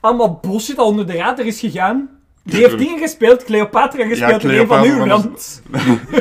Allemaal 0.00 0.38
bullshit 0.42 0.78
al 0.78 0.86
onder 0.86 1.06
de 1.06 1.16
radar 1.16 1.46
is 1.46 1.60
gegaan. 1.60 2.10
Die 2.42 2.60
heeft 2.60 2.78
dingen 2.78 2.98
gespeeld, 2.98 3.44
Cleopatra 3.44 4.06
gespeeld 4.06 4.44
in 4.44 4.50
een 4.50 4.66
van 4.66 4.82
uw 4.82 4.96
maar 4.98 5.08
dat 5.08 5.24
land. 5.24 5.62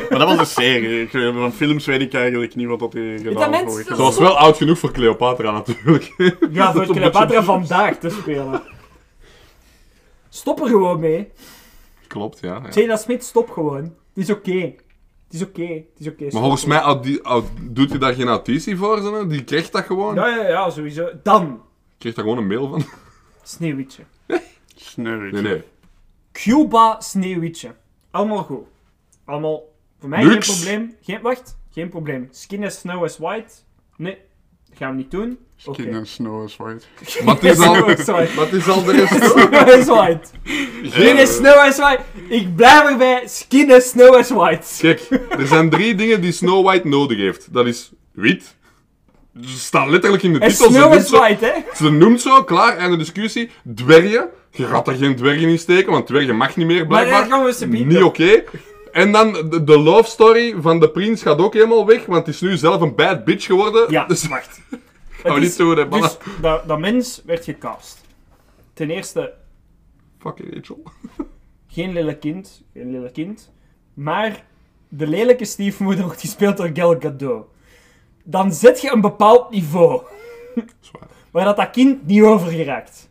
Maar 0.09 0.19
dat 0.19 0.27
was 0.27 0.39
een 0.39 0.45
serie. 0.45 1.09
Van 1.33 1.53
films 1.53 1.85
weet 1.85 2.01
ik 2.01 2.13
eigenlijk 2.13 2.55
niet 2.55 2.67
wat 2.67 2.79
dat 2.79 2.93
hij 2.93 3.17
gedaan 3.17 3.51
dat 3.51 3.61
heeft. 3.61 3.87
Ze 3.87 3.95
was 3.95 4.17
wel 4.17 4.37
oud 4.37 4.57
genoeg 4.57 4.79
voor 4.79 4.91
Cleopatra, 4.91 5.51
natuurlijk. 5.51 6.13
Ja, 6.51 6.71
voor 6.73 6.85
Cleopatra 6.85 7.25
beetje- 7.27 7.43
vandaag 7.43 7.97
te 7.97 8.09
spelen. 8.09 8.61
Stop 10.29 10.61
er 10.61 10.67
gewoon 10.67 10.99
mee. 10.99 11.31
Klopt, 12.07 12.39
ja. 12.41 12.61
ja. 12.63 12.81
Jada 12.81 12.97
Smith, 12.97 13.23
stop 13.23 13.49
gewoon. 13.49 13.83
Het 13.83 14.23
is 14.23 14.29
oké. 14.29 14.73
Is 15.35 15.43
oké. 15.43 15.67
Het 15.67 15.85
is 15.97 16.07
oké. 16.07 16.23
Maar 16.23 16.41
volgens 16.41 16.65
mij 16.65 16.79
audi- 16.79 17.21
doet 17.61 17.89
hij 17.89 17.99
daar 17.99 18.13
geen 18.13 18.27
auditie 18.27 18.77
voor, 18.77 19.01
zo, 19.01 19.27
Die 19.27 19.43
krijgt 19.43 19.71
dat 19.71 19.83
gewoon. 19.85 20.15
Ja, 20.15 20.27
ja, 20.27 20.47
ja, 20.47 20.69
sowieso. 20.69 21.09
Dan. 21.23 21.61
Krijgt 21.97 22.17
daar 22.17 22.25
gewoon 22.27 22.41
een 22.41 22.47
mail 22.47 22.69
van. 22.69 22.83
Sneeuwwitje. 23.43 24.03
Sneeuwwitje. 24.75 25.41
Nee, 25.41 25.51
nee. 25.53 25.63
Cuba 26.31 26.99
Sneeuwwitje. 27.01 27.75
Allemaal 28.11 28.43
goed. 28.43 28.63
Allemaal. 29.25 29.73
Voor 29.99 30.09
mij 30.09 30.23
Lux. 30.25 30.47
geen 30.47 30.55
probleem. 30.55 30.95
Geen, 31.01 31.21
wacht. 31.21 31.57
Geen 31.71 31.89
probleem. 31.89 32.27
Skin 32.31 32.63
as 32.65 32.79
snow 32.79 33.03
as 33.03 33.17
white. 33.17 33.53
Nee. 33.97 34.17
Dat 34.69 34.77
gaan 34.77 34.91
we 34.91 34.97
niet 34.97 35.11
doen. 35.11 35.39
Skin 35.73 35.95
and 35.95 36.07
Snow 36.07 36.43
is 36.43 36.55
White. 36.57 36.85
Maar 37.25 37.35
het 37.35 37.43
is 37.43 37.59
al, 37.59 37.73
maar 37.75 38.45
het 38.45 38.53
is 38.53 38.67
al 38.67 38.83
de 38.83 38.91
rest. 38.91 39.13
Snow 39.31 39.69
as 39.69 39.85
white. 39.85 40.27
Skin 40.83 41.17
as 41.17 41.35
snow 41.35 41.57
as 41.57 41.77
white. 41.77 42.01
Ik 42.29 42.55
blijf 42.55 42.89
erbij. 42.89 43.23
Skin 43.25 43.71
as 43.71 43.89
snow 43.89 44.15
as 44.15 44.29
white. 44.29 44.67
Kijk, 44.79 45.07
er 45.29 45.47
zijn 45.47 45.69
drie 45.69 45.95
dingen 45.95 46.21
die 46.21 46.31
Snow 46.31 46.65
White 46.65 46.87
nodig 46.87 47.17
heeft. 47.17 47.53
Dat 47.53 47.65
is 47.65 47.91
wit. 48.11 48.55
Ze 49.41 49.59
staan 49.59 49.89
letterlijk 49.89 50.23
in 50.23 50.33
de 50.33 50.39
titel. 50.39 50.69
Snow 50.69 50.99
zo, 50.99 51.17
white, 51.17 51.45
hè. 51.45 51.75
ze 51.75 51.89
noemt 51.91 52.21
zo, 52.21 52.43
klaar, 52.43 52.77
einde 52.77 52.97
discussie. 52.97 53.49
Dwergen. 53.75 54.29
Je 54.51 54.65
gaat 54.65 54.85
daar 54.85 54.95
geen 54.95 55.15
dwergen 55.15 55.49
in 55.49 55.59
steken, 55.59 55.91
want 55.91 56.07
dwergen 56.07 56.35
mag 56.35 56.55
niet 56.55 56.67
meer, 56.67 56.77
Maar 56.77 56.87
blijkbaar. 56.87 57.21
dat 57.21 57.29
gaan 57.29 57.43
we 57.45 57.53
ze 57.53 57.67
bieden. 57.67 57.87
Niet 57.87 58.03
oké. 58.03 58.43
En 58.91 59.11
dan 59.11 59.33
de, 59.33 59.63
de 59.63 59.79
love 59.79 60.09
story 60.09 60.55
van 60.61 60.79
de 60.79 60.89
prins 60.89 61.21
gaat 61.21 61.39
ook 61.39 61.53
helemaal 61.53 61.85
weg, 61.85 62.05
want 62.05 62.25
het 62.25 62.35
is 62.35 62.41
nu 62.41 62.57
zelf 62.57 62.81
een 62.81 62.95
bad 62.95 63.25
bitch 63.25 63.45
geworden. 63.45 63.91
Ja, 63.91 64.05
dus 64.05 64.27
wacht. 64.27 64.59
Niet 65.33 65.57
hè. 65.57 65.89
Dus 65.89 66.17
dat, 66.41 66.67
dat 66.67 66.79
mens 66.79 67.21
werd 67.25 67.43
gecast. 67.43 68.01
Ten 68.73 68.89
eerste, 68.89 69.33
Fuck 70.25 70.53
Rachel. 70.53 70.83
geen 71.67 71.93
lelijk 71.93 72.19
kind. 72.19 72.63
Geen 72.73 72.91
lelijk 72.91 73.13
kind. 73.13 73.51
Maar 73.93 74.45
de 74.89 75.07
lelijke 75.07 75.45
stiefmoeder 75.45 76.05
wordt 76.05 76.21
gespeeld 76.21 76.57
door 76.57 76.69
Gal 76.73 76.99
Gadot. 76.99 77.45
Dan 78.23 78.53
zet 78.53 78.81
je 78.81 78.91
een 78.91 79.01
bepaald 79.01 79.49
niveau. 79.49 80.01
Zwaar. 80.79 81.07
Waar 81.31 81.45
dat, 81.45 81.55
dat 81.55 81.69
kind 81.69 82.05
niet 82.05 82.21
over 82.21 82.51
geraakt. 82.51 83.09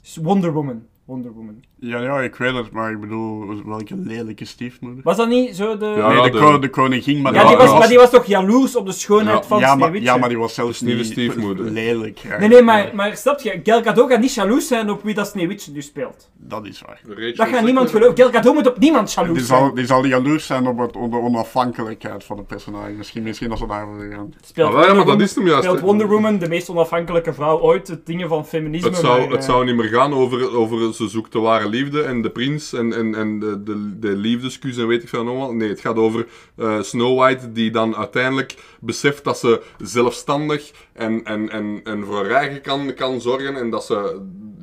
Dus 0.00 0.16
Wonder 0.16 0.52
Woman. 0.52 0.86
Wonder 1.04 1.32
Woman. 1.32 1.64
Ja, 1.80 2.00
ja, 2.02 2.20
ik 2.20 2.34
weet 2.34 2.54
het, 2.54 2.70
maar 2.70 2.90
ik 2.90 3.00
bedoel, 3.00 3.46
welke 3.64 3.96
lelijke 3.96 4.44
stiefmoeder. 4.44 5.00
Was 5.04 5.16
dat 5.16 5.28
niet 5.28 5.56
zo 5.56 5.76
de... 5.76 5.86
Ja, 5.96 6.08
nee, 6.12 6.22
de, 6.22 6.30
de- 6.30 6.38
ko- 6.38 6.58
de 6.58 6.68
koningin, 6.70 7.22
maar 7.22 7.34
Ja, 7.34 7.46
die 7.48 7.56
was, 7.56 7.66
was- 7.70 7.78
maar 7.78 7.88
die 7.88 7.96
was 7.98 8.10
toch 8.10 8.24
jaloers 8.26 8.76
op 8.76 8.86
de 8.86 8.92
schoonheid 8.92 9.38
Ja, 9.42 9.48
van 9.48 9.58
ja, 9.58 9.66
maar, 9.66 9.76
Sneeuwwitje? 9.76 10.06
ja, 10.08 10.16
maar 10.16 10.28
die 10.28 10.38
was 10.38 10.54
zelfs 10.54 10.80
niet 10.80 10.90
de 10.90 10.96
niet 10.96 11.06
stiefmoeder. 11.06 11.64
lelijk. 11.64 12.18
ja. 12.18 12.38
Nee, 12.38 12.48
nee, 12.48 12.62
maar, 12.62 12.90
maar 12.94 13.16
snap 13.16 13.40
je? 13.40 13.60
Gal 13.62 13.82
Gadot 13.82 14.10
gaat 14.10 14.20
niet 14.20 14.34
jaloers 14.34 14.66
zijn 14.66 14.90
op 14.90 15.02
wie 15.02 15.14
dat 15.14 15.26
Sneeuwwitje 15.26 15.72
nu 15.72 15.82
speelt. 15.82 16.30
Dat 16.36 16.66
is 16.66 16.82
waar. 16.86 17.00
Rachel 17.08 17.34
Dat 17.36 17.48
gaat 17.48 17.64
niemand 17.64 17.90
geloven. 17.90 18.16
Gal 18.16 18.30
Gadot 18.30 18.54
moet 18.54 18.66
op 18.68 18.78
niemand 18.78 19.06
Die 19.14 19.24
jaloers 19.24 19.46
zal, 19.46 19.58
zijn. 19.58 19.74
die 19.74 19.86
zal 19.86 20.04
jaloers 20.04 20.46
zijn 20.46 20.66
op, 20.66 20.78
het, 20.78 20.96
op 20.96 21.10
de 21.10 21.16
onafhankelijkheid 21.18 22.24
van 22.24 22.36
de 22.36 22.42
personage. 22.42 22.92
Misschien, 22.92 23.22
misschien 23.22 23.50
als 23.50 23.60
we 23.60 23.66
daarover 23.66 24.10
gaan. 24.12 24.34
Speelt 24.44 24.72
wel, 24.72 24.80
ja, 24.80 24.86
maar 24.86 24.96
Wonder 24.96 25.18
dat 25.18 25.28
is 25.28 25.34
hem 25.34 25.44
Woman- 25.44 25.50
juist. 25.62 25.68
Speelt. 25.76 25.80
Wonder 25.90 26.08
Woman, 26.08 26.38
de 26.38 26.48
meest 26.48 26.70
onafhankelijke 26.70 27.32
vrouw 27.32 27.60
ooit. 27.60 27.88
Het 27.88 28.06
dingen 28.06 28.28
van 28.28 28.46
feminisme. 28.46 28.88
Het 28.88 28.98
zou, 28.98 29.20
maar, 29.20 29.28
het 29.30 29.38
eh, 29.38 29.44
zou 29.50 29.64
niet 29.64 29.76
meer 29.76 29.88
gaan 29.88 30.12
over, 30.14 30.56
over 30.56 30.94
ze 30.94 31.08
zoekt 31.08 31.32
de 31.32 31.38
ware 31.38 31.67
liefde 31.68 32.02
en 32.02 32.22
de 32.22 32.30
prins 32.30 32.72
en, 32.72 32.92
en, 32.92 33.14
en 33.14 33.38
de, 33.38 33.62
de, 33.62 33.98
de 33.98 34.16
liefdeskus 34.16 34.76
en 34.76 34.86
weet 34.86 35.02
ik 35.02 35.08
veel 35.08 35.24
nog 35.24 35.38
wat. 35.38 35.54
Nee, 35.54 35.68
het 35.68 35.80
gaat 35.80 35.96
over 35.96 36.26
eh, 36.56 36.82
Snow 36.82 37.18
White 37.18 37.52
die 37.52 37.70
dan 37.70 37.96
uiteindelijk 37.96 38.54
beseft 38.80 39.24
dat 39.24 39.38
ze 39.38 39.62
zelfstandig 39.78 40.72
en, 40.92 41.24
en, 41.24 41.50
en, 41.50 41.80
en 41.84 42.04
voor 42.04 42.16
haar 42.16 42.30
eigen 42.30 42.60
kan, 42.60 42.94
kan 42.94 43.20
zorgen 43.20 43.56
en 43.56 43.70
dat 43.70 43.84
ze 43.84 44.20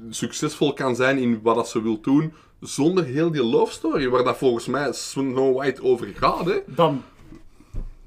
succesvol 0.10 0.74
kan 0.74 0.96
zijn 0.96 1.18
in 1.18 1.40
wat 1.44 1.56
dat 1.56 1.70
ze 1.70 1.82
wil 1.82 2.02
doen. 2.02 2.34
Zonder 2.60 3.04
heel 3.04 3.32
die 3.32 3.44
love 3.44 3.72
story, 3.72 4.10
waar 4.10 4.24
dat 4.24 4.38
volgens 4.38 4.68
mij 4.68 4.94
Snow 4.94 5.58
White 5.58 5.84
over 5.84 6.08
gaat. 6.16 6.46
Hè. 6.46 6.60
Dan 6.66 7.04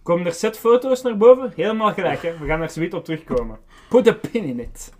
komen 0.02 0.26
er 0.26 0.32
setfoto's 0.32 1.02
naar 1.02 1.16
boven. 1.16 1.52
Helemaal 1.56 1.92
gelijk, 1.92 2.22
hè. 2.22 2.38
We 2.38 2.46
gaan 2.46 2.60
er 2.60 2.70
zoiets 2.70 2.94
op 2.94 3.04
terugkomen. 3.04 3.58
Put 3.88 4.08
a 4.08 4.12
pin 4.12 4.44
in 4.44 4.60
it. 4.60 4.92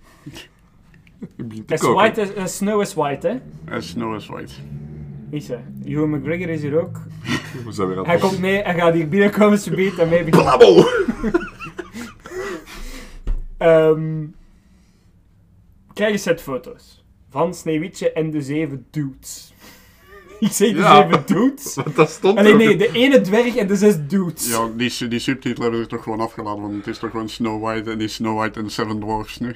As 1.68 1.80
koken. 1.80 1.94
white 1.94 2.20
as, 2.22 2.34
as 2.34 2.56
snow 2.56 2.80
is 2.80 2.94
white, 2.94 3.28
hè. 3.28 3.34
Eh, 3.74 3.80
Snow 3.80 4.14
is 4.14 4.26
White. 4.26 4.52
Is 5.30 5.48
hij. 5.48 5.64
Ewan 5.84 6.10
McGregor 6.10 6.48
is 6.48 6.62
hier 6.62 6.80
ook. 6.80 6.96
We 7.64 7.72
zijn 7.72 7.88
weer 7.88 7.98
aan 7.98 8.06
Hij 8.06 8.18
komt 8.18 8.38
mee, 8.38 8.62
hij 8.62 8.74
gaat 8.74 8.94
hier 8.94 9.08
binnenkomen, 9.08 9.58
ze 9.58 9.70
biedt 9.74 9.98
en 9.98 10.08
mee 10.08 10.24
beginnen. 10.24 10.58
Blabbo! 10.58 10.88
Ehm 13.58 14.26
krijg 15.98 16.12
een 16.12 16.18
set 16.18 16.40
foto's 16.40 17.04
van 17.30 17.54
Sneeuwwitje 17.54 18.12
en 18.12 18.30
de 18.30 18.42
zeven 18.42 18.86
dudes. 18.90 19.52
Ik 20.40 20.52
zeg 20.52 20.72
de 20.72 20.78
Ja. 20.78 21.02
zeven 21.02 21.22
dudes. 21.26 21.74
Want 21.74 21.96
dat 21.96 22.10
stond 22.10 22.38
Alleen 22.38 22.60
er 22.60 22.66
nee, 22.66 22.76
de 22.76 22.92
ene 22.92 23.20
dwerg 23.20 23.56
en 23.56 23.66
de 23.66 23.76
zes 23.76 23.96
dudes. 24.08 24.48
Ja, 24.50 24.68
die, 24.76 25.08
die 25.08 25.18
subtitel 25.18 25.62
hebben 25.62 25.80
ze 25.80 25.86
er 25.86 25.92
toch 25.94 26.02
gewoon 26.02 26.20
afgeladen, 26.20 26.62
want 26.62 26.74
het 26.74 26.86
is 26.86 26.98
toch 26.98 27.10
gewoon 27.10 27.28
Snow 27.28 27.62
White 27.62 27.90
en 27.90 27.98
die 27.98 28.08
Snow 28.08 28.38
White 28.38 28.58
en 28.58 28.64
de 28.64 28.70
Seven 28.70 29.00
Dwarfs 29.00 29.38
nu. 29.38 29.54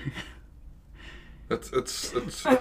Het, 1.53 1.69
het, 1.71 2.13
het, 2.15 2.61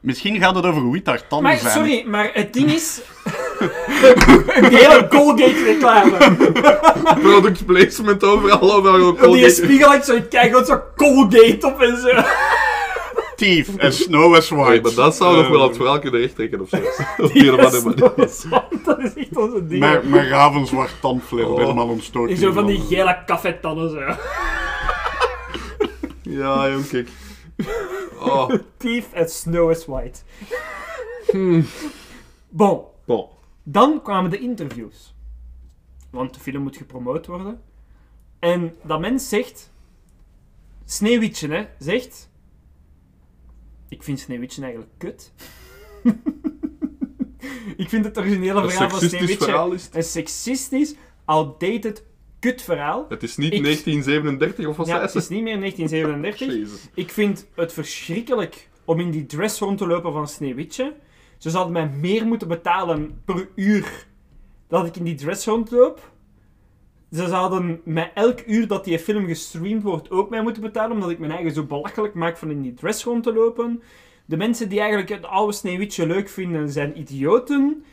Misschien 0.00 0.38
gaat 0.38 0.54
het 0.54 0.64
over 0.66 0.90
wie 0.90 1.02
daar 1.02 1.26
tanden 1.26 1.48
Maar 1.50 1.58
zijn. 1.58 1.72
sorry, 1.72 2.04
maar 2.06 2.30
het 2.32 2.52
ding 2.52 2.72
is. 2.72 3.00
een 4.46 4.74
hele 4.74 5.06
Colgate 5.10 5.64
reclame. 5.64 6.16
product 7.22 7.66
placement 7.66 8.24
overal, 8.24 8.74
overal. 8.74 9.08
Op 9.08 9.32
die 9.32 9.50
spiegel 9.50 9.92
ik 9.94 10.02
zo 10.02 10.20
kijken, 10.30 10.52
wat 10.52 10.66
zo 10.66 10.82
Colgate 10.96 11.66
op 11.66 11.80
en 11.80 11.96
zo. 11.96 12.22
Thief 13.36 13.76
en 13.76 13.92
Snow 13.92 14.34
as 14.34 14.48
White. 14.48 14.68
Hey, 14.68 14.80
maar 14.80 14.94
dat 14.94 15.16
zou 15.16 15.36
nog 15.36 15.48
wel 15.48 15.60
Eh, 15.60 15.66
het 15.66 15.76
verhaal 15.76 15.98
kunnen 15.98 16.20
rechttrekken 16.20 16.60
of 16.60 16.68
zo. 16.68 16.76
Op 17.24 17.34
manier. 17.84 18.12
Dat 18.84 18.98
is 18.98 19.14
echt 19.14 19.36
onze 19.36 19.66
ding. 19.66 19.80
Met, 19.80 20.08
met 20.08 20.28
ravenzwart 20.28 20.90
tandvleer 21.00 21.48
Oh. 21.48 21.58
helemaal 21.58 21.88
ontstoken. 21.88 22.36
Zo 22.36 22.52
van 22.52 22.66
die 22.66 22.80
gele 22.88 23.18
cafetannen 23.26 23.90
zo. 23.90 24.00
Ja, 26.22 26.70
jong, 26.70 26.88
kijk. 26.88 27.08
Oh, 28.18 28.50
Thief 28.76 29.12
en 29.12 29.28
Snow 29.28 29.70
is 29.70 29.86
White. 29.86 30.20
Bon, 32.48 32.84
bon. 33.04 33.28
dan 33.62 34.02
kwamen 34.02 34.30
de 34.30 34.38
interviews. 34.38 35.14
Want 36.10 36.34
de 36.34 36.40
film 36.40 36.62
moet 36.62 36.76
gepromoot 36.76 37.26
worden. 37.26 37.62
En 38.38 38.76
dat 38.82 39.00
mens 39.00 39.28
zegt... 39.28 39.72
Sneeuwwitje, 40.84 41.48
hè, 41.48 41.66
zegt... 41.78 42.30
Ik 43.88 44.02
vind 44.02 44.20
Sneeuwwitje 44.20 44.62
eigenlijk 44.62 44.92
kut. 44.98 45.32
ik 47.76 47.88
vind 47.88 48.04
het 48.04 48.18
originele 48.18 48.62
Een 48.62 48.70
verhaal 48.70 48.90
van 48.90 48.98
seksistisch 48.98 49.08
Sneeuwwitje 49.08 49.44
verhaal 49.44 49.72
is 49.72 49.84
het. 49.84 49.94
een 49.94 50.02
seksistisch, 50.02 50.94
outdated 51.24 52.04
kut 52.50 52.62
verhaal. 52.62 53.06
Het 53.08 53.22
is 53.22 53.36
niet 53.36 53.52
Ik- 53.52 53.62
1937 53.62 54.66
of 54.66 54.76
wat 54.76 54.86
Ja, 54.86 55.00
het 55.00 55.14
is 55.14 55.28
niet 55.28 55.42
meer 55.42 55.58
1937. 55.58 56.46
Jezus. 56.58 56.88
Ik 56.94 57.10
vind 57.10 57.46
het 57.54 57.72
verschrikkelijk 57.72 58.68
om 58.84 59.00
in 59.00 59.10
die 59.10 59.26
dress 59.26 59.58
rond 59.58 59.78
te 59.78 59.86
lopen 59.86 60.12
van 60.12 60.28
Sneeuwwitje. 60.28 60.94
Ze 61.38 61.50
zouden 61.50 61.72
mij 61.72 61.88
meer 61.88 62.26
moeten 62.26 62.48
betalen 62.48 63.22
per 63.24 63.48
uur 63.54 64.06
dat 64.68 64.86
ik 64.86 64.96
in 64.96 65.04
die 65.04 65.14
dress 65.14 65.46
rondloop. 65.46 66.12
Ze 67.12 67.28
zouden 67.28 67.80
mij 67.84 68.10
elk 68.14 68.42
uur 68.46 68.66
dat 68.66 68.84
die 68.84 68.98
film 68.98 69.26
gestreamd 69.26 69.82
wordt 69.82 70.10
ook 70.10 70.30
mij 70.30 70.42
moeten 70.42 70.62
betalen, 70.62 70.92
omdat 70.92 71.10
ik 71.10 71.18
mijn 71.18 71.32
eigen 71.32 71.52
zo 71.52 71.64
belachelijk 71.64 72.14
maak 72.14 72.36
van 72.36 72.50
in 72.50 72.62
die 72.62 72.74
dress 72.74 73.04
rond 73.04 73.22
te 73.22 73.32
lopen. 73.32 73.82
De 74.26 74.36
mensen 74.36 74.68
die 74.68 74.78
eigenlijk 74.78 75.08
het 75.08 75.24
oude 75.24 75.52
Sneeuwwitje 75.52 76.06
leuk 76.06 76.28
vinden, 76.28 76.68
zijn 76.68 76.98
idioten. 76.98 77.84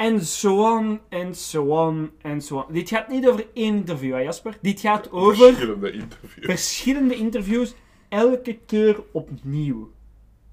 En 0.00 0.20
zo 0.20 0.76
on, 0.76 1.00
en 1.08 1.34
zo 1.34 1.64
on, 1.64 2.10
en 2.22 2.42
zo 2.42 2.56
on. 2.56 2.64
Dit 2.72 2.88
gaat 2.88 3.08
niet 3.08 3.28
over 3.28 3.46
één 3.54 3.74
interview, 3.74 4.12
hè 4.12 4.18
Jasper? 4.18 4.58
Dit 4.62 4.80
gaat 4.80 5.10
over 5.10 5.36
Verschillende 5.36 5.92
interviews. 5.92 6.46
verschillende 6.46 7.14
interviews, 7.14 7.74
elke 8.08 8.58
keer 8.66 9.02
opnieuw. 9.12 9.90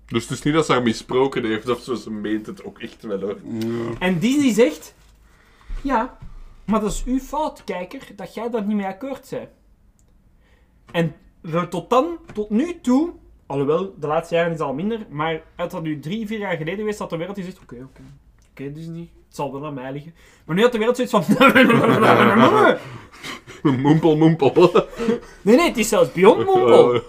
Dus 0.05 0.23
het 0.23 0.31
is 0.31 0.41
niet 0.43 0.53
dat 0.53 0.65
ze 0.65 0.71
haar 0.71 0.83
misproken 0.83 1.45
heeft 1.45 1.69
of 1.69 1.81
zo, 1.81 1.95
ze 1.95 2.11
meent 2.11 2.45
het 2.45 2.63
ook 2.63 2.79
echt 2.79 3.03
wel 3.03 3.19
hoor. 3.19 3.37
En 3.99 4.19
Disney 4.19 4.53
zegt: 4.53 4.93
Ja, 5.83 6.17
maar 6.65 6.79
dat 6.79 6.91
is 6.91 7.03
uw 7.05 7.19
fout, 7.19 7.63
kijker, 7.63 8.07
dat 8.15 8.33
jij 8.33 8.49
daar 8.49 8.65
niet 8.65 8.75
mee 8.77 8.85
akkoord 8.85 9.27
bent. 9.29 9.49
En 10.91 11.15
we 11.41 11.67
tot 11.67 11.89
dan, 11.89 12.17
tot 12.33 12.49
nu 12.49 12.79
toe, 12.81 13.13
alhoewel 13.45 13.95
de 13.99 14.07
laatste 14.07 14.35
jaren 14.35 14.53
is 14.53 14.59
al 14.59 14.73
minder, 14.73 15.05
maar 15.09 15.43
uit 15.55 15.71
dat 15.71 15.83
nu 15.83 15.99
drie, 15.99 16.27
vier 16.27 16.39
jaar 16.39 16.57
geleden 16.57 16.79
geweest 16.79 16.99
dat 16.99 17.09
de 17.09 17.17
wereld 17.17 17.35
die 17.35 17.45
zegt: 17.45 17.61
Oké, 17.61 17.75
oké, 17.75 18.01
oké, 18.51 18.71
Disney, 18.71 19.09
zal 19.38 19.53
wel 19.53 19.65
aan 19.65 19.73
mij 19.73 19.91
liggen. 19.91 20.13
Maar 20.45 20.55
nu 20.55 20.61
had 20.61 20.71
de 20.71 20.77
wereld 20.77 20.95
zoiets 20.95 21.13
van: 21.13 21.23
Moempel, 23.81 24.17
moempel. 24.17 24.71
Nee, 25.41 25.55
nee, 25.55 25.67
het 25.67 25.77
is 25.77 25.89
zelfs 25.89 26.11
beyond 26.11 26.45
mompel. 26.45 27.01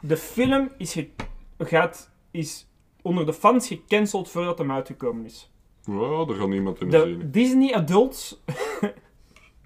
De 0.00 0.16
film 0.16 0.70
is, 0.78 0.92
ge- 0.92 1.10
gaat, 1.58 2.10
is 2.30 2.68
onder 3.02 3.26
de 3.26 3.32
fans 3.32 3.66
gecanceld 3.66 4.30
voordat 4.30 4.58
hem 4.58 4.72
uitgekomen 4.72 5.24
is. 5.24 5.50
Ja, 5.84 6.24
daar 6.24 6.36
gaat 6.36 6.48
niemand 6.48 6.80
in 6.80 6.90
De 6.90 7.00
zien. 7.00 7.30
Disney 7.30 7.74
Adults... 7.74 8.40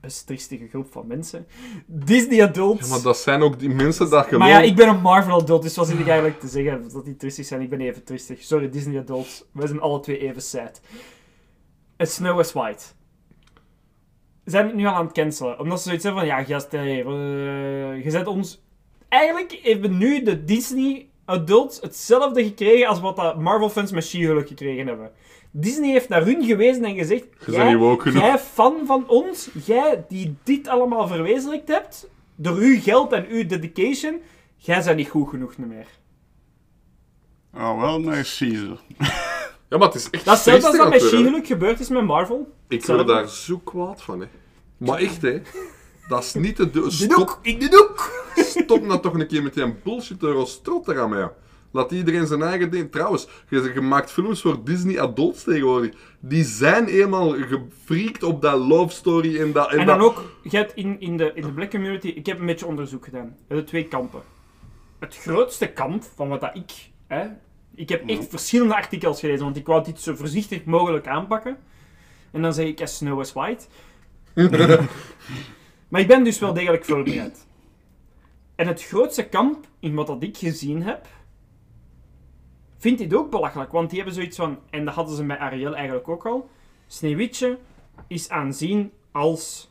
Best 0.00 0.26
triestige 0.26 0.68
groep 0.68 0.92
van 0.92 1.06
mensen. 1.06 1.46
Disney 1.86 2.42
Adults... 2.42 2.88
Ja, 2.88 2.94
maar 2.94 3.02
dat 3.02 3.16
zijn 3.16 3.42
ook 3.42 3.58
die 3.58 3.68
mensen 3.68 4.10
dat 4.10 4.24
gewoon... 4.24 4.38
Maar 4.38 4.48
ja, 4.48 4.60
ik 4.60 4.76
ben 4.76 4.88
een 4.88 5.00
Marvel 5.00 5.40
Adult, 5.40 5.62
dus 5.62 5.76
wat 5.76 5.86
zit 5.86 5.98
ik 5.98 6.06
eigenlijk 6.06 6.40
te 6.40 6.48
zeggen? 6.48 6.90
Dat 6.92 7.04
die 7.04 7.16
triestig 7.16 7.46
zijn, 7.46 7.60
ik 7.60 7.70
ben 7.70 7.80
even 7.80 8.04
triestig. 8.04 8.42
Sorry, 8.42 8.70
Disney 8.70 8.98
Adults. 9.00 9.44
Wij 9.52 9.66
zijn 9.66 9.80
alle 9.80 10.00
twee 10.00 10.18
even 10.18 10.42
sad. 10.42 10.80
A 12.00 12.04
Snow 12.04 12.40
is 12.40 12.52
White. 12.52 12.84
Zijn 14.44 14.66
het 14.66 14.74
nu 14.74 14.86
al 14.86 14.94
aan 14.94 15.04
het 15.04 15.14
cancelen. 15.14 15.60
Omdat 15.60 15.78
ze 15.78 15.84
zoiets 15.84 16.04
hebben 16.04 16.22
van, 16.22 16.30
ja, 16.30 16.44
gast, 16.44 16.72
hey, 16.72 17.04
eh, 17.04 18.04
je 18.04 18.10
zet 18.10 18.26
ons... 18.26 18.62
Eigenlijk 19.08 19.58
hebben 19.62 19.98
nu 19.98 20.22
de 20.22 20.44
Disney 20.44 21.08
Adults 21.24 21.80
hetzelfde 21.80 22.44
gekregen 22.44 22.88
als 22.88 23.00
wat 23.00 23.16
dat 23.16 23.38
Marvel-fans 23.38 23.92
met 23.92 24.04
She-Hulk 24.04 24.48
gekregen 24.48 24.86
hebben. 24.86 25.10
Disney 25.50 25.90
heeft 25.90 26.08
naar 26.08 26.24
hun 26.24 26.44
gewezen 26.44 26.84
en 26.84 26.94
gezegd... 26.94 27.26
Jij, 27.46 28.38
fan 28.38 28.86
van 28.86 29.08
ons, 29.08 29.50
jij 29.64 30.04
die 30.08 30.36
dit 30.42 30.68
allemaal 30.68 31.08
verwezenlijkt 31.08 31.68
hebt, 31.68 32.08
door 32.34 32.56
uw 32.56 32.80
geld 32.80 33.12
en 33.12 33.26
uw 33.28 33.46
dedication, 33.46 34.20
jij 34.56 34.84
bent 34.84 34.96
niet 34.96 35.08
goed 35.08 35.28
genoeg 35.28 35.56
meer. 35.56 35.86
Ah, 37.52 37.80
wel, 37.80 38.00
nice 38.00 38.44
Caesar. 38.44 38.78
Ja, 39.70 39.78
maar 39.78 39.86
het 39.86 39.96
is 39.96 40.10
echt 40.10 40.24
Dat 40.24 40.36
is 40.36 40.42
zelfs 40.42 40.64
als 40.64 40.76
dat 40.76 40.88
met 40.90 41.02
aan 41.02 41.08
She-Hulk 41.08 41.46
gebeurd 41.46 41.80
is 41.80 41.88
met 41.88 42.04
Marvel. 42.04 42.54
Ik 42.68 42.76
Hetzelfde. 42.76 43.04
word 43.04 43.16
daar 43.16 43.28
zo 43.28 43.58
kwaad 43.58 44.02
van, 44.02 44.20
hè. 44.20 44.26
Maar 44.76 44.98
echt, 44.98 45.22
hè. 45.22 45.40
Dat 46.08 46.22
is 46.22 46.34
niet 46.34 46.56
te 46.56 46.70
doen. 46.70 46.84
De 46.84 46.90
Stop, 46.90 47.16
doek, 47.16 47.38
ik 47.42 47.60
de 47.60 47.68
doek! 47.68 48.24
stop 48.36 48.86
nou 48.86 49.00
toch 49.00 49.14
een 49.14 49.26
keer 49.26 49.42
met 49.42 49.54
die 49.54 49.74
bullshit 49.84 50.22
Eurostrot 50.22 50.88
eraan, 50.88 51.18
ja. 51.18 51.32
Laat 51.72 51.90
iedereen 51.90 52.26
zijn 52.26 52.42
eigen 52.42 52.70
ding. 52.70 52.92
Trouwens, 52.92 53.28
je, 53.48 53.70
je 53.74 53.80
maakt 53.80 54.10
films 54.10 54.40
voor 54.40 54.64
Disney 54.64 55.00
adults 55.00 55.42
tegenwoordig. 55.42 55.94
Die 56.20 56.44
zijn 56.44 56.86
eenmaal 56.86 57.32
gefreakt 57.32 58.22
op 58.22 58.42
dat 58.42 58.58
love 58.58 58.94
story 58.94 59.40
en 59.40 59.52
dat... 59.52 59.70
En 59.70 59.76
dat... 59.76 59.86
dan 59.86 60.00
ook, 60.00 60.22
je 60.42 60.56
hebt 60.56 60.74
in, 60.74 61.00
in, 61.00 61.16
de, 61.16 61.32
in 61.34 61.42
de 61.42 61.52
black 61.52 61.70
community, 61.70 62.08
ik 62.08 62.26
heb 62.26 62.38
een 62.40 62.46
beetje 62.46 62.66
onderzoek 62.66 63.04
gedaan. 63.04 63.36
Er 63.48 63.54
zijn 63.56 63.64
twee 63.64 63.84
kampen. 63.84 64.22
Het 64.98 65.16
grootste 65.16 65.72
kamp 65.72 66.04
van 66.14 66.28
wat 66.28 66.40
dat 66.40 66.54
ik, 66.54 66.72
hè, 67.06 67.26
ik 67.80 67.88
heb 67.88 68.08
echt 68.08 68.28
verschillende 68.28 68.74
artikels 68.74 69.20
gelezen, 69.20 69.44
want 69.44 69.56
ik 69.56 69.66
wou 69.66 69.84
dit 69.84 70.00
zo 70.00 70.14
voorzichtig 70.14 70.64
mogelijk 70.64 71.06
aanpakken. 71.06 71.58
En 72.30 72.42
dan 72.42 72.54
zeg 72.54 72.66
ik, 72.66 72.80
as 72.80 72.96
Snow 72.96 73.20
is 73.20 73.32
White. 73.32 73.66
maar 75.88 76.00
ik 76.00 76.06
ben 76.06 76.24
dus 76.24 76.38
wel 76.38 76.52
degelijk 76.52 76.84
voorbereid. 76.84 77.46
En 78.54 78.66
het 78.66 78.82
grootste 78.82 79.28
kamp 79.28 79.66
in 79.78 79.94
wat 79.94 80.06
dat 80.06 80.22
ik 80.22 80.36
gezien 80.36 80.82
heb, 80.82 81.06
vindt 82.78 82.98
dit 82.98 83.14
ook 83.14 83.30
belachelijk. 83.30 83.72
Want 83.72 83.88
die 83.88 83.98
hebben 83.98 84.16
zoiets 84.16 84.36
van, 84.36 84.58
en 84.70 84.84
dat 84.84 84.94
hadden 84.94 85.16
ze 85.16 85.24
bij 85.24 85.38
Ariel 85.38 85.74
eigenlijk 85.74 86.08
ook 86.08 86.26
al, 86.26 86.48
Sneeuwwitje 86.86 87.58
is 88.06 88.28
aanzien 88.28 88.92
als 89.12 89.70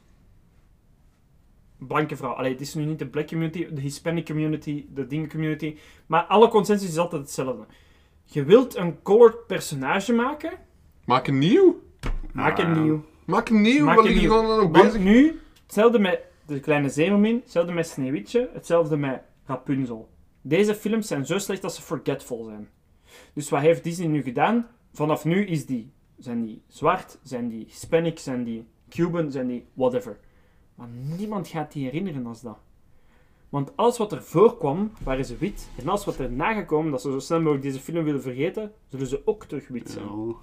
blanke 1.78 2.16
vrouw. 2.16 2.32
Allee, 2.32 2.52
het 2.52 2.62
is 2.62 2.74
nu 2.74 2.86
niet 2.86 3.00
de 3.00 3.08
black 3.08 3.28
community, 3.28 3.68
de 3.74 3.82
Hispanic 3.82 4.26
community, 4.26 4.86
de 4.94 5.08
dingen 5.08 5.30
community. 5.30 5.78
Maar 6.06 6.24
alle 6.24 6.48
consensus 6.48 6.90
is 6.90 6.98
altijd 6.98 7.22
hetzelfde. 7.22 7.66
Je 8.32 8.44
wilt 8.44 8.76
een 8.76 9.02
colored 9.02 9.48
personage 9.48 10.14
maken, 10.14 10.52
Maak 11.06 11.28
een 11.28 11.38
nieuw. 11.38 11.82
maak 12.34 12.58
een 12.60 12.82
nieuw. 12.84 13.04
Maak 13.26 13.50
een 13.50 13.62
nieuw. 13.62 13.86
Maak 13.86 13.96
Wat 13.96 14.06
een 14.06 14.14
je 14.14 14.20
nieuw. 14.20 14.30
gewoon 14.32 14.72
Want 14.72 14.72
bezig? 14.72 15.00
nu, 15.02 15.40
hetzelfde 15.64 16.00
met 16.00 16.22
de 16.46 16.60
kleine 16.60 16.90
zeemermin, 16.90 17.36
hetzelfde 17.44 17.74
met 17.74 17.88
Sneeuwwitje, 17.88 18.50
hetzelfde 18.54 18.98
met 18.98 19.22
Rapunzel. 19.46 20.10
Deze 20.42 20.76
films 20.76 21.08
zijn 21.08 21.26
zo 21.26 21.38
slecht 21.38 21.62
dat 21.62 21.76
ze 21.76 21.82
forgetful 21.82 22.44
zijn. 22.44 22.70
Dus 23.34 23.50
wat 23.50 23.62
heeft 23.62 23.84
Disney 23.84 24.08
nu 24.08 24.22
gedaan? 24.22 24.68
Vanaf 24.94 25.26
nu 25.26 25.46
is 25.46 25.66
die, 25.66 25.92
zijn 26.18 26.42
die 26.42 26.62
zwart, 26.68 27.20
zijn 27.24 27.48
die 27.48 27.66
Hispanic, 27.66 28.20
zijn 28.20 28.44
die 28.44 28.68
Cuban, 28.90 29.32
zijn 29.32 29.48
die 29.48 29.66
whatever. 29.74 30.18
Maar 30.76 30.88
niemand 31.18 31.48
gaat 31.48 31.72
die 31.72 31.84
herinneren 31.84 32.26
als 32.26 32.42
dat. 32.42 32.58
Want 33.50 33.72
alles 33.76 33.98
wat 33.98 34.12
er 34.12 34.24
voorkwam, 34.24 34.92
waren 35.04 35.26
ze 35.26 35.36
wit. 35.40 35.70
En 35.78 35.88
alles 35.88 36.06
wat 36.06 36.18
er 36.18 36.32
nagekomen, 36.32 36.92
dat 36.92 37.02
ze 37.02 37.12
zo 37.12 37.20
snel 37.20 37.40
mogelijk 37.40 37.64
deze 37.64 37.80
film 37.80 38.04
willen 38.04 38.22
vergeten, 38.22 38.72
zullen 38.90 39.08
ze 39.08 39.22
ook 39.26 39.46
terug 39.46 39.68
wit 39.68 39.90
zijn. 39.90 40.06
Ja. 40.06 40.34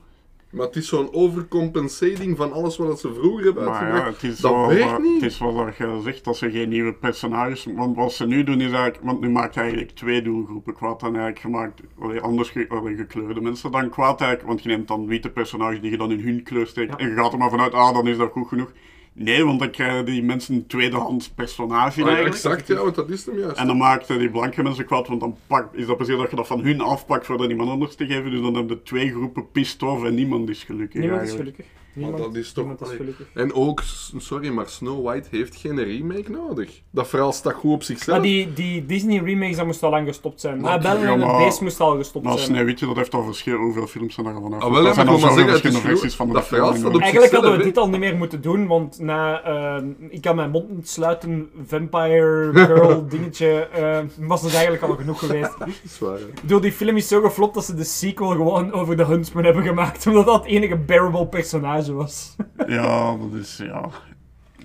Maar 0.51 0.67
het 0.67 0.77
is 0.77 0.89
zo'n 0.89 1.13
overcompensating 1.13 2.37
van 2.37 2.53
alles 2.53 2.77
wat 2.77 3.01
ze 3.01 3.15
vroeger 3.15 3.45
hebben 3.45 3.65
Maar 3.65 3.97
ja, 3.97 4.07
het 4.07 4.23
is, 4.23 4.41
dat 4.41 4.53
wel, 4.53 4.69
werkt 4.69 4.91
wat- 4.91 5.01
niet. 5.03 5.21
het 5.23 5.31
is 5.31 5.39
wel 5.39 5.53
wat 5.55 5.77
je 5.77 6.01
zegt, 6.05 6.25
dat 6.25 6.37
ze 6.37 6.51
geen 6.51 6.69
nieuwe 6.69 6.93
personages... 6.95 7.67
Want 7.75 7.97
wat 7.97 8.13
ze 8.13 8.27
nu 8.27 8.45
doen 8.45 8.61
is 8.61 8.73
eigenlijk... 8.73 8.99
Want 9.03 9.21
nu 9.21 9.29
maakt 9.31 9.57
eigenlijk 9.57 9.91
twee 9.91 10.23
doelgroepen 10.23 10.75
kwaad. 10.75 11.01
Dan 11.01 11.09
eigenlijk 11.09 11.39
gemaakt... 11.39 11.81
Allee, 11.99 12.21
anders 12.21 12.51
ge, 12.51 12.67
allee, 12.69 12.97
gekleurde 12.97 13.41
mensen 13.41 13.71
dan 13.71 13.91
kwaad 13.91 14.21
eigenlijk. 14.21 14.49
Want 14.49 14.63
je 14.63 14.69
neemt 14.69 14.89
dan 14.89 15.07
witte 15.07 15.31
personages 15.31 15.81
die 15.81 15.91
je 15.91 15.97
dan 15.97 16.11
in 16.13 16.21
hun 16.21 16.43
kleur 16.43 16.67
steekt. 16.67 16.97
En 16.97 17.09
je 17.09 17.15
gaat 17.15 17.33
er 17.33 17.39
maar 17.39 17.51
vanuit, 17.51 17.73
ah, 17.73 17.95
dan 17.95 18.07
is 18.07 18.17
dat 18.17 18.33
goed 18.33 18.49
genoeg. 18.49 18.73
Nee, 19.19 19.45
want 19.45 19.59
dan 19.59 19.71
krijgen 19.71 20.05
die 20.05 20.23
mensen 20.23 20.55
een 20.55 20.67
tweedehands 20.67 21.29
personage 21.29 22.01
Ah, 22.01 22.07
eigenlijk. 22.07 22.35
exact, 22.35 22.67
ja, 22.67 22.75
want 22.75 22.95
dat 22.95 23.11
is 23.11 23.27
hem 23.27 23.39
juist. 23.39 23.57
En 23.57 23.67
dan 23.67 23.77
maakt 23.77 24.09
die 24.09 24.31
blanke 24.31 24.63
mensen 24.63 24.85
kwaad, 24.85 25.09
want 25.09 25.21
dan 25.21 25.37
pak, 25.47 25.75
is 25.75 25.87
dat 25.87 25.97
precies 25.97 26.17
dat 26.17 26.31
je 26.31 26.37
dat 26.37 26.47
van 26.47 26.61
hun 26.61 26.81
afpakt 26.81 27.27
voor 27.27 27.39
dat 27.39 27.51
iemand 27.51 27.71
anders 27.71 27.95
te 27.95 28.07
geven. 28.07 28.31
Dus 28.31 28.41
dan 28.41 28.55
hebben 28.55 28.77
de 28.77 28.83
twee 28.83 29.11
groepen 29.11 29.51
pist 29.51 29.83
off 29.83 30.05
en 30.05 30.15
niemand 30.15 30.49
is 30.49 30.65
gelukkig. 30.65 31.01
Niemand 31.01 31.23
is 31.23 31.29
eigenlijk. 31.29 31.57
gelukkig. 31.57 31.85
Niemand, 31.97 32.19
dat 32.19 32.35
is 32.35 32.53
toch- 32.53 32.67
is. 32.81 32.89
En 33.35 33.55
ook, 33.55 33.83
sorry, 34.17 34.49
maar 34.49 34.69
Snow 34.69 35.05
White 35.07 35.29
heeft 35.31 35.57
geen 35.57 35.85
remake 35.85 36.31
nodig. 36.31 36.83
Dat 36.91 37.09
verhaal 37.09 37.33
staat 37.33 37.53
goed 37.55 37.73
op 37.73 37.83
zichzelf. 37.83 38.19
Maar 38.19 38.27
die, 38.27 38.53
die 38.53 38.87
Disney 38.87 39.19
remakes, 39.19 39.57
dat 39.57 39.67
moest 39.67 39.83
al 39.83 39.91
lang 39.91 40.07
gestopt 40.09 40.41
zijn. 40.41 40.61
Maar- 40.61 40.71
Maar 40.71 40.81
Belle 40.95 41.07
en 41.13 41.21
het 41.21 41.29
maar- 41.31 41.45
Beest 41.45 41.61
moest 41.61 41.81
al 41.81 41.97
gestopt 41.97 42.25
Maar 42.25 42.35
zijn. 42.39 42.47
Sneeuwwitje, 42.47 42.87
dat 42.87 42.97
heeft 42.97 43.15
al 43.15 43.23
verschil. 43.25 43.57
Hoeveel 43.57 43.87
films 43.87 44.15
zijn 44.15 44.27
er 44.27 44.35
al 44.35 44.43
vanaf? 44.43 44.63
Ah, 44.63 44.73
wel, 44.73 44.83
dat 44.83 44.95
zijn 44.95 45.07
maar 45.07 45.15
al 45.15 45.21
maar 45.21 45.31
zoveel 45.31 45.47
verschillende 45.49 45.81
versies 45.89 46.15
van 46.15 46.27
de 46.27 46.33
Dat 46.33 46.47
verhaal 46.47 46.67
film. 46.69 46.79
staat 46.81 46.95
op 46.95 47.01
Eigenlijk 47.01 47.33
hadden 47.33 47.57
we 47.57 47.63
dit 47.65 47.77
al 47.77 47.89
niet 47.89 48.01
meer 48.01 48.17
moeten 48.17 48.41
doen, 48.43 48.67
want 48.67 48.99
na 48.99 49.43
eh, 49.43 49.83
Ik 50.09 50.21
kan 50.21 50.37
mijn 50.37 50.51
mond 50.51 50.71
niet 50.71 50.89
sluiten, 50.89 51.51
Vampire 51.67 52.51
Girl 52.55 53.07
dingetje, 53.09 53.67
eh, 53.67 53.99
was 54.27 54.43
het 54.43 54.53
eigenlijk 54.55 54.83
al 54.83 54.95
genoeg 54.97 55.19
geweest. 55.19 55.59
Dat 55.59 55.69
is 55.85 55.99
waar, 55.99 56.13
hè. 56.19 56.25
Ik 56.27 56.41
bedoel, 56.41 56.61
die 56.61 56.73
film 56.73 56.97
is 56.97 57.09
zo 57.09 57.21
geflopt 57.21 57.55
dat 57.55 57.65
ze 57.65 57.75
de 57.75 57.85
sequel 57.85 58.29
gewoon 58.29 58.73
over 58.73 58.97
de 58.97 59.05
Huntsman 59.05 59.45
hebben 59.45 59.63
gemaakt, 59.63 60.07
omdat 60.07 60.27
dat 60.27 60.35
het 60.35 60.45
enige 60.53 60.77
bearable 60.77 61.27
personage 61.27 61.86
was. 61.95 62.37
Ja, 62.67 63.17
dat 63.17 63.33
is, 63.33 63.57
ja... 63.57 63.91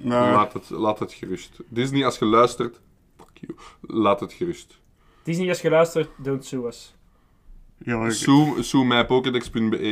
Nee, 0.02 0.12
Laat, 0.12 0.54
het, 0.54 0.70
laat 0.70 1.00
het 1.00 1.14
gerust. 1.14 1.60
Disney, 1.68 2.06
als 2.06 2.18
je 2.18 2.26
luistert, 2.26 2.82
fuck 3.18 3.30
you. 3.34 3.58
Laat 3.82 4.20
het 4.20 4.34
gerust. 4.34 4.80
Disney, 5.24 5.50
als 5.50 5.62
je 5.62 5.70
luistert, 5.70 6.10
don't 6.18 6.46
sue 6.46 6.68
us. 6.68 6.96
ja, 7.78 8.06
ik, 8.06 8.12
Sue, 8.12 8.64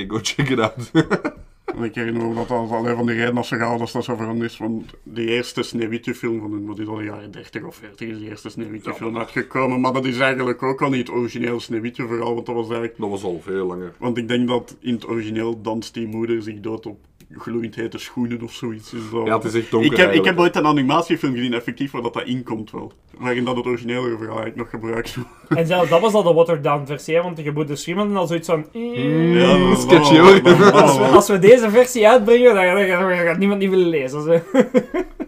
go 0.07 0.19
check 0.21 0.49
it 0.49 0.59
out. 0.59 0.91
ik 1.83 1.95
herinner 1.95 2.27
me 2.27 2.35
dat 2.35 2.47
dat 2.47 2.71
alleen 2.71 2.95
van 2.95 3.05
die 3.05 3.15
reden 3.15 3.35
dat 3.35 3.45
ze 3.45 3.57
gaan, 3.57 3.77
dat 3.77 3.91
dat 3.91 4.03
zo 4.03 4.15
veranderd 4.15 4.51
is. 4.51 4.57
Want 4.57 4.85
de 5.03 5.25
eerste 5.25 5.63
Sneeuwwitje 5.63 6.15
film 6.15 6.39
van 6.39 6.51
hun, 6.51 6.65
wat 6.65 6.79
is 6.79 6.87
al 6.87 6.95
de 6.95 7.03
jaren 7.03 7.31
30 7.31 7.63
of 7.63 7.75
40 7.75 8.07
is 8.07 8.17
die 8.17 8.29
eerste 8.29 8.49
Sneeuwwitje 8.49 8.93
film 8.93 9.17
uitgekomen. 9.17 9.81
Maar 9.81 9.93
dat 9.93 10.05
is 10.05 10.19
eigenlijk 10.19 10.63
ook 10.63 10.81
al 10.81 10.89
niet 10.89 11.07
het 11.07 11.15
origineel 11.15 11.59
Sneeuwwitje 11.59 12.07
verhaal, 12.07 12.33
want 12.33 12.45
dat 12.45 12.55
was 12.55 12.69
eigenlijk... 12.69 12.97
Dat 12.97 13.09
was 13.09 13.23
al 13.23 13.41
veel 13.43 13.65
langer. 13.65 13.93
Want 13.97 14.17
ik 14.17 14.27
denk 14.27 14.47
dat 14.47 14.77
in 14.79 14.93
het 14.93 15.07
origineel 15.07 15.61
danst 15.61 15.93
die 15.93 16.07
moeder 16.07 16.43
zich 16.43 16.59
dood 16.59 16.85
op 16.85 16.99
gloeiend 17.37 17.75
hete 17.75 17.97
schoenen 17.97 18.41
of 18.41 18.53
zoiets. 18.53 18.89
Dus 18.89 19.01
dat- 19.11 19.25
Ja, 19.25 19.35
het 19.35 19.43
is 19.43 19.53
echt 19.53 19.71
donker 19.71 19.91
ik 19.91 19.97
heb, 19.97 20.13
ik 20.13 20.25
heb 20.25 20.39
ooit 20.39 20.55
een 20.55 20.65
animatiefilm 20.65 21.33
gezien, 21.33 21.53
effectief, 21.53 21.91
waar 21.91 22.01
dat, 22.01 22.13
dat 22.13 22.25
inkomt 22.25 22.71
wel. 22.71 22.91
Waarin 23.17 23.43
dat 23.45 23.55
het 23.55 23.65
originele 23.65 24.01
verhaal 24.17 24.41
eigenlijk 24.41 24.55
nog 24.55 24.69
gebruikt 24.69 25.15
wordt. 25.15 25.29
En 25.59 25.67
zelfs 25.67 25.89
dat 25.89 26.01
was 26.01 26.13
al 26.13 26.23
de 26.23 26.33
watered 26.33 26.63
down 26.63 26.85
versie, 26.85 27.15
hè, 27.15 27.21
want 27.21 27.35
de 27.37 27.43
geboorte 27.43 27.75
schimmelden 27.75 28.17
al 28.17 28.27
zoiets 28.27 28.47
van... 28.47 28.65
Ja, 28.71 29.75
sketchy, 29.75 30.17
hoor. 30.17 30.71
Als 30.71 30.97
we, 30.97 31.03
als 31.03 31.27
we 31.27 31.39
deze 31.39 31.69
versie 31.69 32.07
uitbrengen, 32.07 32.55
dan, 32.55 32.65
dan, 32.87 32.99
dan 33.09 33.17
gaat 33.17 33.37
niemand 33.37 33.59
niet 33.59 33.69
willen 33.69 33.89
lezen. 33.89 34.23
Zo. 34.23 34.39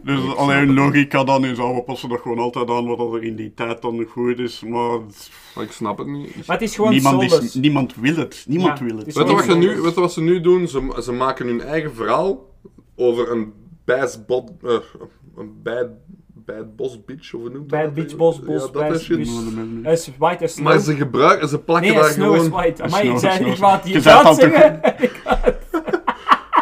Dus 0.04 0.36
alleen 0.36 0.74
logica 0.74 1.24
dan 1.24 1.46
is, 1.46 1.60
oh, 1.60 1.76
we 1.76 1.82
passen 1.84 2.10
dat 2.10 2.20
gewoon 2.22 2.40
altijd 2.40 2.70
aan 2.70 2.86
wat 2.86 3.14
er 3.14 3.24
in 3.24 3.36
die 3.36 3.54
tijd 3.54 3.82
dan 3.82 4.06
goed 4.10 4.40
is. 4.40 4.64
Maar 4.68 5.00
ik 5.60 5.72
snap 5.72 5.98
het 5.98 6.08
niet. 6.08 6.48
Maar 6.48 6.58
het 6.60 6.70
is 6.70 6.76
gewoon 6.76 6.92
niemand, 6.92 7.42
is, 7.44 7.54
niemand 7.54 7.96
wil 7.96 8.16
het. 8.16 8.46
Niemand 8.48 8.80
Ja, 8.80 8.86
wil 8.86 8.96
het 8.98 9.06
Weet 9.06 9.16
je, 9.16 9.34
wat 9.34 9.42
gewoon 9.42 9.60
nu, 9.60 9.82
wat 9.82 10.14
ze 10.14 10.22
nu 10.22 10.42
doen? 10.42 10.68
Ze, 10.68 11.00
ze 11.04 11.12
maken 11.12 11.48
hun 11.48 11.62
eigen 11.62 11.91
verhaal 11.94 12.50
over 12.96 13.32
een 13.32 13.54
bad, 13.86 14.24
bot, 14.28 14.52
eh, 14.64 14.78
een 15.38 15.62
bad, 15.64 15.88
bad 16.34 16.76
boss 16.76 17.06
bitch, 17.06 17.34
of 17.34 17.42
hoe 17.42 17.50
noemt 17.50 17.68
Bad 17.68 17.84
dat? 17.84 17.94
bitch, 17.94 18.16
boss, 18.16 18.40
boss, 18.40 18.66
ja, 18.66 18.72
dat 18.72 18.82
bad 18.82 18.96
is 18.96 19.04
shit. 19.04 19.18
is 19.86 20.10
white 20.18 20.44
as 20.44 20.54
snow. 20.54 20.66
Maar 20.68 20.80
ze 20.80 20.96
gebruiken, 20.96 21.48
ze 21.48 21.60
plakken 21.60 21.92
nee, 21.92 22.02
daar 22.02 22.12
snow 22.12 22.36
is 22.36 22.42
gewoon... 22.42 22.62
white. 22.62 22.84
Amai, 22.84 23.02
Snow 23.02 23.10
ik 23.16 23.16
is 23.16 23.22
zei, 23.22 23.52
ik 23.52 23.58
wou 23.58 23.76
het 23.76 23.84
hier 23.84 23.96
het 23.96 24.26
al 24.26 24.34
zeggen. 24.34 24.80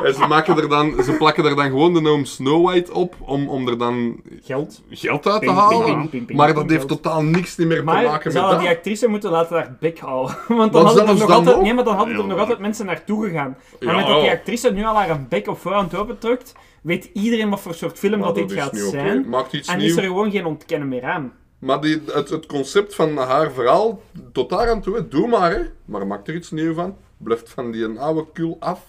En 0.09 0.21
ze, 0.21 0.27
maken 0.27 0.57
er 0.57 0.69
dan, 0.69 1.03
ze 1.03 1.11
plakken 1.11 1.45
er 1.45 1.55
dan 1.55 1.65
gewoon 1.65 1.93
de 1.93 2.01
naam 2.01 2.25
Snow 2.25 2.65
White 2.65 2.93
op 2.93 3.15
om, 3.19 3.49
om 3.49 3.67
er 3.67 3.77
dan 3.77 4.21
Geld. 4.41 4.81
geld 4.89 5.27
uit 5.27 5.39
te 5.39 5.45
Ping, 5.45 5.57
halen. 5.57 5.85
ping, 5.85 5.95
ping, 5.97 6.09
ping, 6.09 6.25
ping, 6.25 6.37
maar 6.37 6.47
ping, 6.47 6.59
dat 6.59 6.69
heeft 6.69 6.85
geld. 6.87 7.03
totaal 7.03 7.23
niks 7.23 7.57
niet 7.57 7.67
meer 7.67 7.77
te 7.77 7.83
Maar 7.83 8.03
maken 8.03 8.21
met 8.23 8.33
zouden 8.33 8.55
dat. 8.55 8.65
die 8.67 8.69
actrice 8.77 9.07
moeten 9.07 9.31
laten 9.31 9.55
haar 9.55 9.75
bek 9.79 9.99
houden. 9.99 10.37
Want 10.47 10.73
dan 10.73 10.85
hadden 10.85 11.03
er 11.07 11.09
nog 11.13 11.19
dan 11.27 11.31
altijd, 11.37 11.55
nog? 11.55 11.63
nee, 11.65 11.73
maar 11.73 11.83
dan 11.83 11.95
hadden 11.95 12.15
er 12.15 12.21
Ja. 12.21 12.27
nog 12.27 12.39
altijd 12.39 12.59
mensen 12.59 12.85
naartoe 12.85 13.25
gegaan. 13.27 13.57
Maar 13.79 13.89
Ja. 13.93 13.95
met 13.99 14.07
dat 14.07 14.21
die 14.21 14.29
actrice 14.31 14.71
nu 14.71 14.83
al 14.85 14.95
haar 14.95 15.25
bek 15.29 15.47
op 15.47 15.57
voorhand 15.59 15.95
opendrukt, 15.95 16.53
weet 16.81 17.09
iedereen 17.13 17.49
wat 17.49 17.59
voor 17.59 17.73
soort 17.73 17.99
film 17.99 18.19
Maar 18.19 18.33
dat 18.33 18.35
dit 18.47 18.51
gaat 18.53 18.77
zijn. 18.77 19.29
Maakt 19.29 19.53
iets 19.53 19.67
En 19.67 19.77
nieuws. 19.77 19.89
is 19.91 19.97
er 19.97 20.03
gewoon 20.03 20.31
geen 20.31 20.45
ontkennen 20.45 20.87
meer 20.87 21.03
aan. 21.03 21.33
Maar 21.59 21.81
die, 21.81 22.01
het, 22.13 22.29
het 22.29 22.45
concept 22.45 22.95
van 22.95 23.17
haar 23.17 23.51
verhaal, 23.51 24.01
tot 24.33 24.49
daar 24.49 24.69
aan 24.69 24.81
toe, 24.81 25.07
doe 25.07 25.27
maar 25.27 25.51
hè. 25.51 25.59
Maar 25.85 26.07
maak 26.07 26.27
er 26.27 26.35
iets 26.35 26.51
nieuws 26.51 26.75
van. 26.75 26.95
Blijf 27.17 27.41
van 27.45 27.71
die 27.71 27.83
een 27.83 27.97
oude 27.97 28.25
kul 28.33 28.57
af. 28.59 28.79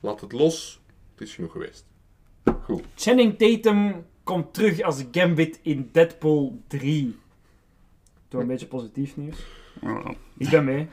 Laat 0.00 0.20
het 0.20 0.32
los. 0.32 0.80
Het 1.12 1.28
is 1.28 1.34
genoeg 1.34 1.52
geweest. 1.52 1.86
Goed. 2.62 2.82
Channing 2.94 3.38
Tatum 3.38 4.04
komt 4.22 4.54
terug 4.54 4.80
als 4.82 5.04
Gambit 5.12 5.60
in 5.62 5.88
Deadpool 5.92 6.60
3. 6.66 7.16
Doe 8.28 8.40
een 8.40 8.46
beetje 8.46 8.66
positief 8.66 9.16
nieuws. 9.16 9.36
Ja, 9.80 10.14
Ik 10.36 10.48
ben 10.50 10.64
mee. 10.64 10.88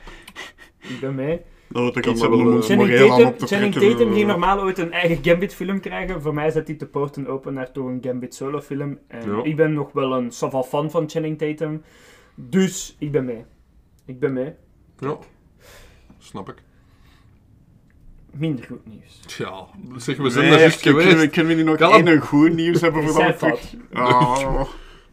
Ik 0.80 1.00
ben 1.00 1.14
mee. 1.14 1.40
dat 1.68 1.92
toch 1.92 2.02
Kan 2.02 2.12
iets 2.12 2.20
hebben 2.20 2.38
om 2.38 2.44
wel, 2.46 2.54
ons 2.54 2.68
eh, 2.68 2.76
Channing 2.76 2.98
Tatum. 3.38 3.70
Tatum 3.72 4.08
eh, 4.08 4.14
ging 4.14 4.26
normaal 4.26 4.60
ooit 4.60 4.78
een 4.78 4.92
eigen 4.92 5.24
Gambit-film 5.24 5.80
krijgen. 5.80 6.22
Voor 6.22 6.34
mij 6.34 6.50
zet 6.50 6.66
hij 6.68 6.76
de 6.76 6.86
poorten 6.86 7.26
open 7.26 7.54
naar 7.54 7.72
toch 7.72 7.86
een 7.86 7.98
Gambit 8.02 8.34
solo-film. 8.34 8.98
En 9.06 9.30
Ja. 9.30 9.42
ik 9.44 9.56
ben 9.56 9.72
nog 9.72 9.92
wel 9.92 10.12
een 10.16 10.30
sava 10.32 10.62
fan 10.62 10.90
van 10.90 11.08
Channing 11.10 11.38
Tatum. 11.38 11.82
Dus 12.34 12.96
ik 12.98 13.12
ben 13.12 13.24
mee. 13.24 13.44
Ik 14.04 14.18
ben 14.18 14.32
mee. 14.32 14.52
Ja. 14.98 15.18
Snap 16.18 16.48
ik. 16.48 16.62
Minder 18.38 18.64
goed 18.64 18.86
nieuws. 18.86 19.20
Tja, 19.26 19.52
zeg, 19.96 20.16
we 20.16 20.30
zijn 20.30 20.42
Nee, 20.42 20.50
daar 20.52 20.60
juist 20.60 20.80
kunnen 20.80 21.04
we- 21.04 21.10
geweest. 21.10 21.30
Kunnen 21.30 21.56
we 21.56 21.62
niet 21.62 21.78
nog 21.80 21.92
één 21.92 22.20
goed 22.20 22.54
nieuws 22.54 22.80
hebben 22.80 23.12
zijn 23.12 23.36
terug... 23.36 23.60
Ah, 23.92 24.60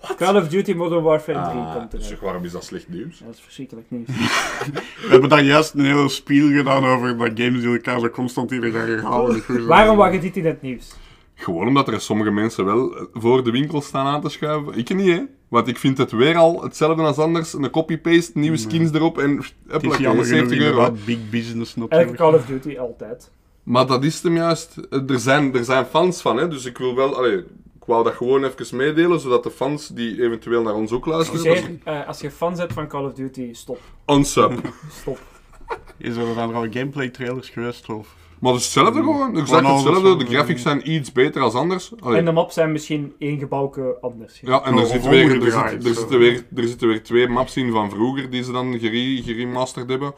Call 0.17 0.35
of 0.35 0.47
Duty 0.47 0.73
Modern 0.73 1.03
Warfare 1.03 1.49
3 1.49 1.61
Ah, 1.61 1.75
komt 1.75 1.91
dus 1.91 2.05
eruit. 2.05 2.21
waarom 2.21 2.43
is 2.43 2.51
dat 2.51 2.63
slecht 2.63 2.89
nieuws? 2.89 3.19
Dat 3.19 3.33
is 3.33 3.39
verschrikkelijk 3.41 3.85
nieuws. 3.89 4.07
we 5.01 5.07
hebben 5.09 5.29
daar 5.29 5.43
juist 5.43 5.73
een 5.73 5.85
hele 5.85 6.09
spiel 6.09 6.47
gedaan 6.57 6.85
over 6.85 7.17
dat 7.17 7.31
games 7.35 7.61
die 7.61 7.71
elkaar 7.71 7.99
zo 7.99 8.09
constant 8.09 8.49
hier 8.49 8.61
gaan 8.63 8.87
herhalen. 8.87 9.43
Waarom 9.67 9.97
wacht 9.97 10.21
dit 10.21 10.37
in 10.37 10.45
het 10.45 10.61
nieuws? 10.61 10.93
Gewoon 11.35 11.67
omdat 11.67 11.87
er 11.87 12.01
sommige 12.01 12.31
mensen 12.31 12.65
wel 12.65 13.07
voor 13.13 13.43
de 13.43 13.51
winkel 13.51 13.81
staan 13.81 14.05
aan 14.05 14.21
te 14.21 14.29
schuiven. 14.29 14.77
Ik 14.77 14.95
niet, 14.95 15.07
hè. 15.07 15.21
Want 15.53 15.67
ik 15.67 15.77
vind 15.77 15.97
het 15.97 16.11
weer 16.11 16.37
al 16.37 16.63
hetzelfde 16.63 17.03
als 17.03 17.17
anders. 17.17 17.53
Een 17.53 17.69
copy-paste, 17.69 18.31
nieuwe 18.33 18.57
skins 18.57 18.91
erop 18.91 19.17
en... 19.17 19.35
Het 19.35 19.45
is 19.45 19.53
Huppakee, 19.67 20.01
jammer 20.01 20.25
genoeg 20.25 20.49
70 20.49 20.59
euro. 20.59 20.95
big 21.05 21.29
business 21.29 21.75
natuurlijk. 21.75 22.15
Call 22.15 22.33
of 22.33 22.45
Duty 22.45 22.77
altijd. 22.77 23.31
Maar 23.63 23.85
dat 23.85 24.03
is 24.03 24.23
hem 24.23 24.35
juist. 24.35 24.75
Er 24.89 25.19
zijn, 25.19 25.55
er 25.55 25.63
zijn 25.63 25.85
fans 25.85 26.21
van, 26.21 26.37
hè. 26.37 26.47
Dus 26.47 26.65
ik 26.65 26.77
wil 26.77 26.95
wel... 26.95 27.15
Allee, 27.15 27.37
ik 27.37 27.85
wou 27.85 28.03
dat 28.03 28.13
gewoon 28.13 28.43
even 28.43 28.77
meedelen, 28.77 29.19
zodat 29.19 29.43
de 29.43 29.51
fans 29.51 29.87
die 29.87 30.23
eventueel 30.23 30.61
naar 30.61 30.75
ons 30.75 30.91
ook 30.91 31.05
luisteren... 31.05 31.41
is 31.41 31.47
Excuseer, 31.47 31.79
eh, 31.83 32.07
als 32.07 32.19
je 32.19 32.31
fan 32.31 32.55
bent 32.55 32.73
van 32.73 32.87
Call 32.87 33.05
of 33.05 33.13
Duty, 33.13 33.53
stop. 33.53 33.79
Unsub. 34.05 34.73
Stop. 34.91 35.19
Is 35.97 36.15
er 36.15 36.35
dan 36.35 36.53
al 36.53 36.67
gameplay 36.69 37.09
trailers 37.09 37.49
geweest? 37.49 37.89
Of? 37.89 38.15
Maar 38.43 38.51
het 38.53 38.61
is 38.61 38.67
hetzelfde 38.73 38.99
gewoon. 38.99 39.29
Exact 39.29 39.49
Gewoon 39.49 39.65
alles 39.65 39.83
hetzelfde. 39.83 40.25
De 40.25 40.31
graphics 40.31 40.61
zijn 40.61 40.91
iets 40.91 41.11
beter 41.11 41.41
als 41.41 41.53
anders. 41.53 41.91
Allee. 41.99 42.17
En 42.17 42.25
de 42.25 42.31
map 42.31 42.51
zijn 42.51 42.71
misschien 42.71 43.13
één 43.19 43.39
gebouwke 43.39 43.97
anders. 44.01 44.39
Ja, 44.41 44.63
en 44.63 44.77
er, 44.77 45.09
weer, 45.09 45.43
er, 45.43 45.51
zit, 45.51 45.85
er, 45.85 45.93
zitten 45.95 46.19
weer, 46.19 46.45
er 46.55 46.67
zitten 46.67 46.87
weer 46.87 47.03
twee 47.03 47.27
maps 47.27 47.57
in 47.57 47.71
van 47.71 47.89
vroeger 47.89 48.29
die 48.29 48.43
ze 48.43 48.51
dan 48.51 48.79
gere, 48.79 49.21
geremasterd 49.23 49.89
hebben. 49.89 50.13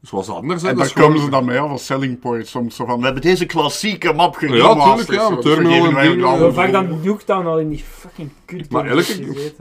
Dus 0.00 0.10
was 0.10 0.28
anders, 0.28 0.62
hè. 0.62 0.68
En 0.68 0.76
daar 0.76 0.92
komen 0.92 1.10
gewoon- 1.10 1.24
ze 1.24 1.30
dan 1.30 1.44
mee 1.44 1.58
af 1.58 1.70
als 1.70 1.86
selling 1.86 2.20
point. 2.20 2.46
Soms 2.46 2.76
zo 2.76 2.84
van, 2.84 2.98
we 2.98 3.04
hebben 3.04 3.22
deze 3.22 3.46
klassieke 3.46 4.12
map 4.12 4.32
Ja, 4.32 4.38
geremasterd. 4.48 5.06
tuurlijk, 5.06 5.10
ja, 5.10 5.28
Zo, 5.28 5.34
dat 5.34 5.42
Terminal 5.44 5.98
en 5.98 6.10
dingen. 6.10 6.54
vaak 6.54 6.72
dan 6.72 7.00
Nuketown 7.02 7.46
al 7.46 7.58
in 7.58 7.68
die 7.68 7.84
fucking 7.88 8.30
kut 8.44 8.70
Maar 8.70 8.86
elke-. 8.86 9.52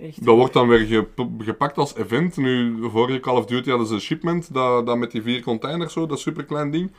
Echt. 0.00 0.24
Dat 0.24 0.36
wordt 0.36 0.52
dan 0.52 0.68
weer 0.68 0.86
gep- 0.86 1.26
gepakt 1.38 1.78
als 1.78 1.96
event. 1.96 2.36
Nu, 2.36 2.76
vorige 2.90 3.20
Call 3.20 3.36
of 3.36 3.46
Duty 3.46 3.68
hadden 3.68 3.86
ze 3.88 3.94
een 3.94 4.00
shipment, 4.00 4.54
dat, 4.54 4.86
dat 4.86 4.98
met 4.98 5.10
die 5.10 5.22
vier 5.22 5.42
containers 5.42 5.92
zo, 5.92 6.06
dat 6.06 6.18
superklein 6.20 6.70
ding. 6.70 6.92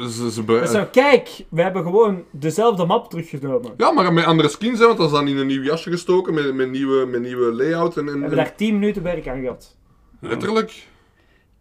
Ze, 0.00 0.30
ze 0.30 0.88
kijk, 0.92 1.44
we 1.48 1.62
hebben 1.62 1.82
gewoon 1.82 2.24
dezelfde 2.30 2.84
map 2.84 3.10
teruggenomen. 3.10 3.72
Ja, 3.76 3.90
maar 3.90 4.12
met 4.12 4.24
andere 4.24 4.48
skins, 4.48 4.78
hè, 4.78 4.86
want 4.86 4.98
dat 4.98 5.06
is 5.06 5.12
dan 5.12 5.28
in 5.28 5.36
een 5.36 5.46
nieuw 5.46 5.62
jasje 5.62 5.90
gestoken, 5.90 6.34
met, 6.34 6.54
met, 6.54 6.70
nieuwe, 6.70 7.06
met 7.06 7.20
nieuwe 7.20 7.52
layout 7.52 7.96
en, 7.96 8.06
en, 8.08 8.12
We 8.14 8.18
hebben 8.20 8.36
daar 8.38 8.56
10 8.56 8.78
minuten 8.78 9.02
werk 9.02 9.28
aan 9.28 9.40
gehad. 9.40 9.76
letterlijk. 10.20 10.86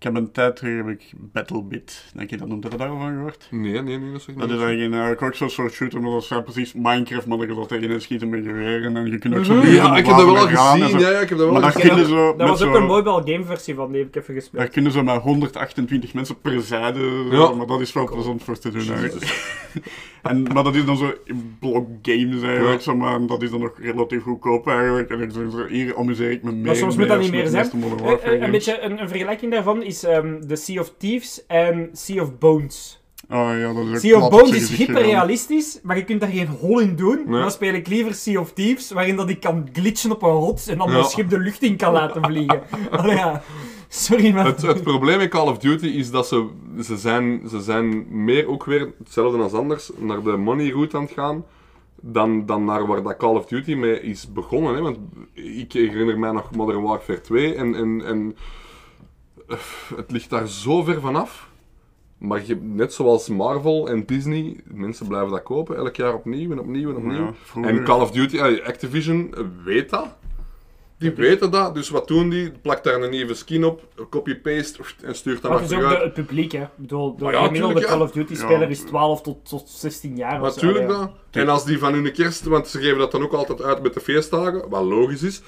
Ik 0.05 0.13
heb 0.13 0.21
een 0.23 0.31
tijd 0.31 0.55
terug 0.55 0.75
heb 0.77 0.87
ik 0.87 1.11
Battlebit, 1.17 2.11
denk 2.15 2.29
je 2.29 2.37
dat 2.37 2.47
noemt, 2.47 2.63
heb 2.63 2.71
je 2.71 2.77
daarvan 2.77 3.13
gehoord? 3.13 3.47
Nee, 3.51 3.81
nee, 3.81 3.97
nee, 3.97 4.11
dat 4.11 4.21
zeg 4.21 4.35
ik 4.35 4.39
Dat 4.41 4.49
niet. 4.49 4.57
is 4.57 4.63
eigenlijk 4.63 4.93
eigenlijk 4.93 5.21
ook 5.21 5.35
zo'n 5.35 5.49
soort 5.49 5.73
shooter, 5.73 6.01
maar 6.01 6.11
dat 6.11 6.21
is 6.21 6.41
precies 6.43 6.73
Minecraft, 6.73 7.25
maar 7.27 7.37
dat 7.37 7.47
je 7.47 7.55
dat 7.55 7.67
tegen 7.67 8.01
schieten 8.01 8.29
met 8.29 8.43
geweren 8.45 8.97
en 8.97 9.05
je 9.11 9.17
kunt 9.17 9.35
ook 9.35 9.45
zo 9.45 9.53
Ja, 9.61 9.95
ik 9.97 10.05
heb 10.05 10.15
dat 10.17 10.25
wel 10.25 10.37
al 10.37 10.47
gezien. 10.47 10.99
Ja, 10.99 11.09
ik 11.19 11.29
heb 11.29 11.37
dat 11.37 11.49
wel 11.49 11.51
Maar 11.61 11.71
gezien. 11.71 11.87
kunnen 11.89 12.05
zo 12.07 12.15
Dat 12.25 12.37
met 12.37 12.47
was 12.47 12.61
ook 12.61 12.75
een 12.75 12.85
mobile 12.85 13.21
game 13.33 13.43
versie 13.45 13.75
van, 13.75 13.91
die 13.91 13.99
heb 14.01 14.07
ik 14.07 14.15
even 14.15 14.33
Daar 14.33 14.41
gespeeld. 14.43 14.69
kunnen 14.69 14.91
ze 14.91 15.03
met 15.03 15.21
128 15.21 16.13
mensen 16.13 16.41
per 16.41 16.61
zijde, 16.61 16.99
Ja. 17.31 17.51
maar 17.53 17.67
dat 17.67 17.81
is 17.81 17.93
wel 17.93 18.05
plezant 18.09 18.43
voor 18.43 18.59
te 18.59 18.69
doen 18.71 18.87
eigenlijk. 18.93 19.25
En, 20.21 20.43
maar 20.43 20.63
dat 20.63 20.75
is 20.75 20.85
dan 20.85 20.97
zo 20.97 21.13
in 21.23 21.55
blok 21.59 21.87
games 22.01 22.41
eigenlijk, 22.41 22.81
Ja. 22.81 22.93
maar 22.93 23.15
en 23.15 23.27
dat 23.27 23.41
is 23.41 23.49
dan 23.51 23.59
nog 23.59 23.71
relatief 23.81 24.21
goedkoop 24.23 24.67
eigenlijk. 24.67 25.09
En 25.09 25.67
hier 25.69 25.97
amuseer 25.97 26.31
ik 26.31 26.43
me 26.43 26.51
meer 26.51 26.65
Maar 26.65 26.75
soms 26.75 26.95
mee 26.95 27.05
moet 27.05 27.15
dat 27.15 27.23
niet 27.23 27.31
meer 27.31 27.47
zijn. 27.47 27.69
Eh, 28.03 28.33
eh, 28.33 28.41
een 28.41 28.51
beetje 28.51 28.81
een, 28.81 29.01
een 29.01 29.09
vergelijking 29.09 29.51
daarvan 29.51 29.83
is 29.83 29.94
ehm 30.03 30.47
The 30.47 30.55
Sea 30.55 30.79
of 30.81 30.93
Thieves 30.97 31.45
en 31.47 31.89
Sea 31.93 32.21
of 32.21 32.37
Bones. 32.37 32.99
Oh 33.29 33.49
ja, 33.59 33.73
dat 33.73 33.85
is 33.85 34.01
Sea 34.01 34.17
of 34.17 34.29
Bones 34.29 34.51
is 34.51 34.69
hyperrealistisch, 34.69 35.79
maar 35.83 35.97
je 35.97 36.03
kunt 36.03 36.19
daar 36.19 36.29
geen 36.29 36.47
hol 36.47 36.79
in 36.79 36.95
doen. 36.95 37.23
Nee. 37.25 37.41
Dan 37.41 37.51
speel 37.51 37.73
ik 37.73 37.87
liever 37.87 38.13
Sea 38.13 38.39
of 38.39 38.53
Thieves, 38.53 38.91
waarin 38.91 39.15
dat 39.15 39.29
ik 39.29 39.39
kan 39.39 39.69
glitchen 39.73 40.11
op 40.11 40.23
een 40.23 40.29
rots 40.29 40.67
en 40.67 40.77
dan 40.77 40.87
Ja. 40.87 40.93
mijn 40.93 41.05
schip 41.05 41.29
de 41.29 41.39
lucht 41.39 41.61
in 41.63 41.75
kan 41.75 41.93
laten 41.93 42.23
vliegen. 42.25 42.61
Allee, 42.91 43.15
ja. 43.15 43.41
Sorry, 43.87 44.33
maar... 44.33 44.45
Het, 44.45 44.61
het 44.61 44.83
probleem 44.83 45.19
in 45.19 45.29
Call 45.29 45.47
of 45.47 45.57
Duty 45.57 45.85
is 45.85 46.11
dat 46.11 46.27
ze, 46.27 46.47
ze, 46.83 46.97
zijn, 46.97 47.41
ze 47.49 47.61
zijn 47.61 48.05
meer 48.23 48.47
ook 48.47 48.65
weer 48.65 48.93
hetzelfde 49.03 49.37
als 49.37 49.53
anders 49.53 49.91
naar 49.97 50.23
de 50.23 50.37
money 50.37 50.69
route 50.69 50.97
aan 50.97 51.03
het 51.03 51.11
gaan 51.11 51.45
dan, 52.01 52.45
dan 52.45 52.65
naar 52.65 52.87
waar 52.87 53.03
dat 53.03 53.17
Call 53.17 53.35
of 53.35 53.45
Duty 53.45 53.73
mee 53.73 54.01
is 54.01 54.33
begonnen. 54.33 54.75
Hè? 54.75 54.81
Want 54.81 54.97
ik 55.33 55.73
herinner 55.73 56.19
mij 56.19 56.31
nog 56.31 56.51
Modern 56.55 56.81
Warfare 56.81 57.21
2 57.21 57.55
en, 57.55 57.75
en, 57.75 58.01
en 58.05 58.35
het 59.95 60.11
ligt 60.11 60.29
daar 60.29 60.47
zo 60.47 60.83
ver 60.83 61.01
vanaf. 61.01 61.49
Maar 62.17 62.41
je, 62.45 62.55
net 62.55 62.93
zoals 62.93 63.27
Marvel 63.27 63.89
en 63.89 64.05
Disney, 64.05 64.59
mensen 64.63 65.07
blijven 65.07 65.29
dat 65.29 65.43
kopen 65.43 65.77
elk 65.77 65.95
jaar 65.95 66.13
opnieuw 66.13 66.51
en 66.51 66.59
opnieuw 66.59 66.89
en 66.89 66.95
opnieuw. 66.95 67.33
Ja, 67.55 67.67
en 67.67 67.83
Call 67.83 68.01
of 68.01 68.11
Duty, 68.11 68.37
eh, 68.37 68.67
Activision 68.67 69.33
eh, 69.33 69.43
weet 69.63 69.89
dat. 69.89 70.15
Die 70.97 71.11
weten 71.11 71.51
dat, 71.51 71.75
dus 71.75 71.89
wat 71.89 72.07
doen 72.07 72.29
die? 72.29 72.51
Plakt 72.51 72.83
daar 72.83 73.01
een 73.01 73.09
nieuwe 73.09 73.33
skin 73.33 73.65
op, 73.65 73.81
copy-paste 74.09 74.83
en 75.03 75.15
stuurt 75.15 75.41
dat 75.41 75.51
Maar 75.51 75.61
maar 75.61 75.69
het 75.69 75.79
is 75.79 75.85
ook 75.85 75.89
de, 75.89 76.03
het 76.03 76.13
publiek, 76.13 76.51
hè. 76.51 76.61
Ik 76.61 76.69
bedoel, 76.75 77.15
de 77.15 77.25
ja, 77.25 77.45
gemiddelde 77.45 77.79
ja. 77.79 77.85
Call 77.85 78.01
of 78.01 78.11
Duty-speler 78.11 78.61
Ja. 78.61 78.67
is 78.67 78.79
12 78.79 79.21
tot, 79.21 79.49
tot 79.49 79.69
16 79.69 80.15
jaar. 80.15 80.41
of 80.41 80.53
zo. 80.53 80.55
Natuurlijk 80.55 80.87
dat. 80.87 81.11
En 81.31 81.49
als 81.49 81.65
die 81.65 81.79
van 81.79 81.93
hun 81.93 82.11
kerst, 82.11 82.43
want 82.43 82.67
ze 82.67 82.79
geven 82.79 82.97
dat 82.97 83.11
dan 83.11 83.23
ook 83.23 83.33
altijd 83.33 83.61
uit 83.61 83.81
met 83.81 83.93
de 83.93 83.99
feestdagen, 83.99 84.69
wat 84.69 84.83
logisch 84.83 85.23
is. 85.23 85.41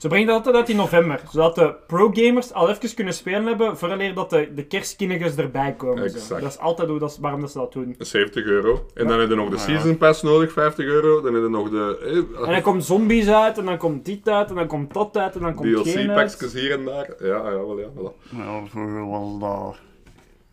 Ze 0.00 0.08
brengen 0.08 0.26
dat 0.26 0.36
altijd 0.36 0.54
uit 0.54 0.68
in 0.68 0.76
november, 0.76 1.20
zodat 1.30 1.54
de 1.54 1.74
pro-gamers 1.86 2.52
al 2.52 2.70
even 2.70 2.94
kunnen 2.94 3.14
spelen 3.14 3.46
hebben, 3.46 3.78
vooraleer 3.78 4.14
dat 4.14 4.30
de, 4.30 4.54
de 4.54 4.66
kerstkinnigers 4.66 5.36
erbij 5.36 5.74
komen. 5.74 6.10
zo. 6.10 6.16
Exact. 6.16 6.42
Dat 6.42 6.50
is 6.50 6.58
altijd 6.58 6.88
hoe 6.88 6.98
dat, 6.98 7.18
waarom 7.20 7.40
dat 7.40 7.50
ze 7.50 7.58
dat 7.58 7.72
doen. 7.72 7.94
70 7.98 8.44
euro. 8.44 8.86
En 8.94 9.06
dan 9.06 9.20
heb 9.20 9.28
je 9.28 9.34
nog 9.34 9.50
de 9.50 9.58
season 9.58 9.96
pass 9.96 10.22
nodig, 10.22 10.52
50 10.52 10.84
euro. 10.84 11.20
Dan 11.20 11.34
heb 11.34 11.42
je 11.42 11.48
nog 11.48 11.70
de 11.70 11.98
eh, 12.02 12.46
En 12.46 12.52
dan 12.52 12.62
komt 12.62 12.84
zombies 12.84 13.28
uit, 13.28 13.58
en 13.58 13.64
dan 13.64 13.78
komt 13.78 14.04
dit 14.04 14.28
uit, 14.28 14.48
en 14.48 14.54
dan 14.54 14.66
komt 14.66 14.94
dat 14.94 15.16
uit, 15.16 15.34
en 15.34 15.40
dan 15.40 15.54
komt. 15.54 15.84
DLC-packjes 15.84 16.52
hier 16.52 16.72
en 16.72 16.84
daar. 16.84 17.14
Ja, 17.18 17.26
ja, 17.26 17.42
wel 17.42 17.78
ja. 17.78 17.86
voilà. 17.86 18.36
Ja, 18.36 18.62
vroeger 18.66 19.08
was 19.08 19.38
dat... 19.40 19.89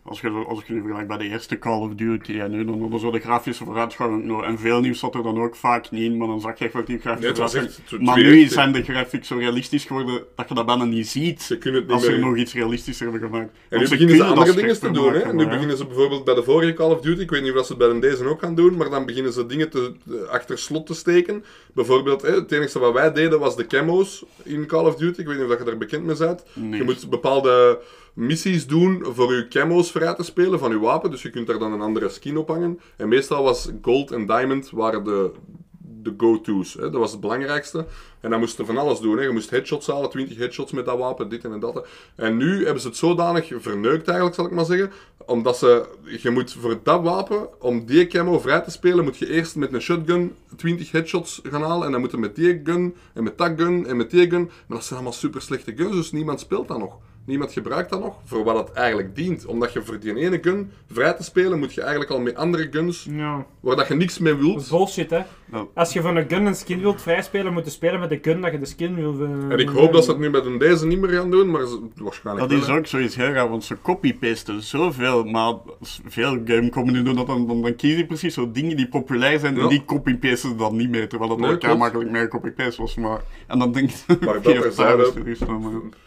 Als 0.08 0.22
je, 0.22 0.30
als 0.30 0.60
ik 0.60 0.70
nu 0.70 0.80
vergelijk 0.82 1.08
bij 1.08 1.18
de 1.18 1.28
eerste 1.28 1.58
Call 1.58 1.80
of 1.80 1.94
Duty 1.94 2.40
en 2.40 2.52
nu, 2.52 2.66
dan 2.66 2.82
hadden 2.82 3.00
zo 3.00 3.12
de 3.12 3.20
grafische 3.20 3.64
vooruitgang 3.64 4.24
nog. 4.24 4.44
En 4.44 4.60
veel 4.60 4.80
nieuws 4.80 5.00
zat 5.00 5.16
er 5.16 5.24
dan 5.24 5.42
ook 5.42 5.56
vaak 5.56 5.92
niet 5.92 6.02
in, 6.02 6.18
maar 6.18 6.28
dan 6.28 6.42
zag 6.42 6.60
je 6.60 6.66
effectief 6.66 7.02
grafische 7.02 7.32
Nee, 7.32 7.42
het 7.42 7.42
was 7.42 7.52
vooruitgang. 7.52 7.90
echt 7.90 8.02
Maar 8.02 8.16
280. 8.16 8.34
nu 8.34 8.48
zijn 8.48 8.72
de 8.72 8.84
graphics 8.84 9.28
zo 9.28 9.38
realistisch 9.38 9.86
geworden 9.86 10.24
dat 10.36 10.50
je 10.50 10.56
dat 10.56 10.66
bijna 10.66 10.84
niet 10.84 11.08
ziet. 11.08 11.42
Ze 11.42 11.58
kunnen 11.58 11.80
het 11.80 11.90
niet 11.90 11.98
Als 11.98 12.06
ze 12.06 12.12
er 12.12 12.20
meer... 12.20 12.28
nog 12.28 12.38
iets 12.38 12.54
realistischer 12.54 13.12
hebben 13.12 13.30
gemaakt. 13.30 13.50
En 13.50 13.58
nu 13.70 13.78
Want 13.78 13.90
beginnen 13.90 14.16
ze 14.16 14.24
andere 14.24 14.54
dingen 14.54 14.80
te 14.80 14.92
doen. 14.92 15.14
Hè? 15.14 15.34
Nu 15.34 15.44
ja. 15.44 15.50
beginnen 15.50 15.78
ze 15.78 15.86
bijvoorbeeld 15.86 16.24
bij 16.24 16.36
de 16.36 16.44
vorige 16.44 16.74
Call 16.74 16.92
of 16.92 17.02
Duty, 17.02 17.22
ik 17.22 17.30
weet 17.30 17.44
niet 17.44 17.54
of 17.54 17.66
ze 17.66 17.74
het 17.74 17.92
bij 17.92 18.00
deze 18.00 18.26
ook 18.26 18.40
gaan 18.40 18.56
doen, 18.56 18.78
maar 18.78 18.90
dan 18.90 19.06
beginnen 19.06 19.34
ze 19.34 19.46
dingen 19.46 19.70
te, 19.70 19.94
eh, 20.10 20.30
achter 20.30 20.58
slot 20.58 20.86
te 20.86 20.94
steken. 20.94 21.44
Bijvoorbeeld, 21.74 22.22
hè, 22.22 22.32
het 22.32 22.52
enige 22.52 22.80
wat 22.80 22.94
wij 22.94 23.12
deden 23.12 23.40
was 23.40 23.56
de 23.56 23.68
camo's 23.68 24.26
in 24.44 24.66
Call 24.66 24.86
of 24.86 24.96
Duty. 24.96 25.20
Ik 25.20 25.28
weet 25.28 25.38
niet 25.38 25.52
of 25.52 25.58
je 25.58 25.64
daar 25.64 25.78
bekend 25.78 26.04
mee 26.06 26.18
bent. 26.18 26.44
Nee. 26.54 26.78
Je 26.80 26.84
moet 26.84 27.10
bepaalde 27.10 27.80
missies 28.18 28.68
doen 28.68 29.04
voor 29.06 29.34
je 29.34 29.48
camo's 29.48 29.92
vrij 29.92 30.14
te 30.14 30.24
spelen 30.24 30.60
van 30.60 30.72
je 30.72 30.80
wapen, 30.80 31.12
dus 31.12 31.22
je 31.22 31.30
kunt 31.30 31.48
daar 31.48 31.60
dan 31.60 31.74
een 31.74 31.82
andere 31.82 32.10
skin 32.10 32.38
op 32.38 32.48
hangen. 32.48 32.80
En 32.96 33.08
meestal 33.08 33.44
was 33.44 33.70
gold 33.82 34.12
en 34.12 34.26
diamond 34.26 34.70
waren 34.70 35.04
de, 35.04 35.32
de 35.78 36.14
go-to's. 36.18 36.74
Dat 36.74 36.94
was 36.94 37.12
het 37.12 37.20
belangrijkste. 37.20 37.86
En 38.20 38.30
dan 38.30 38.40
moest 38.40 38.58
je 38.58 38.66
van 38.66 38.78
alles 38.78 39.00
doen. 39.00 39.18
Hè. 39.18 39.24
Je 39.24 39.30
moest 39.30 39.50
headshots 39.50 39.88
halen, 39.88 40.10
20 40.10 40.38
headshots 40.38 40.72
met 40.72 40.86
dat 40.86 40.98
wapen, 40.98 41.30
dit 41.30 41.44
en 41.44 41.60
dat. 41.60 41.88
En 42.16 42.38
nu 42.38 42.64
hebben 42.64 42.82
ze 42.82 42.88
het 42.88 42.98
zodanig 42.98 43.52
verneukt 43.58 44.06
eigenlijk, 44.08 44.36
zal 44.36 44.46
ik 44.46 44.52
maar 44.52 44.66
zeggen. 44.66 44.92
Omdat 45.26 45.58
ze, 45.58 45.86
je 46.22 46.30
moet 46.30 46.54
voor 46.54 46.80
dat 46.84 47.04
wapen, 47.04 47.62
om 47.62 47.86
die 47.86 48.08
camo 48.08 48.40
vrij 48.40 48.62
te 48.62 48.72
spelen, 48.72 49.04
moet 49.04 49.18
je 49.18 49.30
eerst 49.30 49.56
met 49.56 49.74
een 49.74 49.82
shotgun 49.82 50.36
20 50.56 50.92
headshots 50.92 51.42
gaan 51.44 51.64
halen. 51.64 51.86
En 51.86 51.92
dan 51.92 52.02
moet 52.02 52.12
je 52.12 52.18
met 52.18 52.36
die 52.36 52.62
gun, 52.64 52.96
en 53.14 53.24
met 53.24 53.38
dat 53.38 53.52
gun, 53.56 53.86
en 53.86 53.98
met 53.98 54.12
die 54.12 54.30
gun. 54.30 54.44
Maar 54.44 54.78
dat 54.78 54.84
zijn 54.84 55.00
allemaal 55.00 55.18
super 55.18 55.42
slechte 55.42 55.74
guns, 55.76 55.96
dus 55.96 56.12
niemand 56.12 56.40
speelt 56.40 56.68
dat 56.68 56.78
nog. 56.78 56.98
Niemand 57.28 57.52
gebruikt 57.52 57.90
dat 57.90 58.00
nog, 58.00 58.16
voor 58.26 58.44
wat 58.44 58.68
het 58.68 58.76
eigenlijk 58.76 59.16
dient. 59.16 59.46
Omdat 59.46 59.74
je 59.74 59.82
voor 59.82 60.00
die 60.00 60.16
ene 60.16 60.40
gun 60.42 60.72
vrij 60.92 61.14
te 61.14 61.24
spelen, 61.24 61.60
moet 61.60 61.74
je 61.74 61.82
eigenlijk 61.82 62.12
al 62.12 62.20
met 62.20 62.36
andere 62.36 62.68
guns, 62.72 63.08
Ja, 63.12 63.46
waar 63.60 63.76
dat 63.76 63.88
je 63.88 63.94
niks 63.94 64.20
mee 64.20 64.34
dat 64.36 64.42
wilt. 64.42 64.70
bullshit, 64.70 65.10
hè. 65.10 65.22
Ja. 65.52 65.66
Als 65.74 65.94
je 65.94 66.02
van 66.02 66.16
een 66.16 66.26
gun 66.30 66.46
een 66.46 66.56
skin 66.56 66.80
wilt 66.80 67.02
vrijspelen, 67.02 67.54
moet 67.54 67.66
je 67.66 67.72
spelen 67.72 68.00
met 68.00 68.10
de 68.10 68.20
gun 68.22 68.42
dat 68.42 68.52
je 68.52 68.60
de 68.60 68.66
skin 68.66 68.96
wil... 68.96 69.14
eh, 69.22 69.30
En 69.54 69.58
ik 69.60 69.70
hoop 69.70 69.94
dat 69.94 70.04
ze 70.04 70.10
het 70.12 70.20
nu 70.20 70.30
met 70.30 70.46
een 70.46 70.58
deze 70.58 70.86
niet 70.88 71.00
meer 71.00 71.10
gaan 71.10 71.32
doen, 71.32 71.52
maar 71.52 71.66
waarschijnlijk 71.96 72.50
Dat 72.50 72.58
wel, 72.58 72.68
is 72.68 72.74
hè. 72.74 72.78
ook 72.78 72.88
zoiets 72.88 73.16
heel 73.16 73.32
raar, 73.32 73.50
want 73.50 73.64
ze 73.64 73.76
copy-pasten 73.82 74.62
zoveel, 74.62 75.24
maar 75.24 75.54
als 75.80 76.02
veel 76.06 76.38
gamecompanies 76.46 77.04
doen 77.04 77.16
dat, 77.16 77.28
dan, 77.28 77.48
dan, 77.48 77.62
dan 77.62 77.76
kies 77.76 77.98
je 77.98 78.06
precies 78.06 78.34
zo 78.34 78.52
dingen 78.52 78.78
die 78.78 78.88
populair 78.88 79.40
zijn 79.40 79.56
Ja. 79.56 79.62
en 79.62 79.68
die 79.70 79.86
copy-pasten 79.86 80.50
ze 80.50 80.56
dan 80.56 80.76
niet 80.76 80.90
meer, 80.90 81.10
terwijl 81.10 81.30
dat 81.30 81.40
Nee, 81.40 81.52
ook 81.52 81.62
heel 81.64 81.78
makkelijk 81.78 82.10
meer 82.12 82.28
copy-paste 82.28 82.82
was. 82.82 82.96
Maar, 82.96 83.22
en 83.48 83.60
dan 83.60 83.72
denk 83.72 83.90
je, 84.08 84.18
Maar 84.26 84.42
dat 84.42 85.26
is 85.26 85.40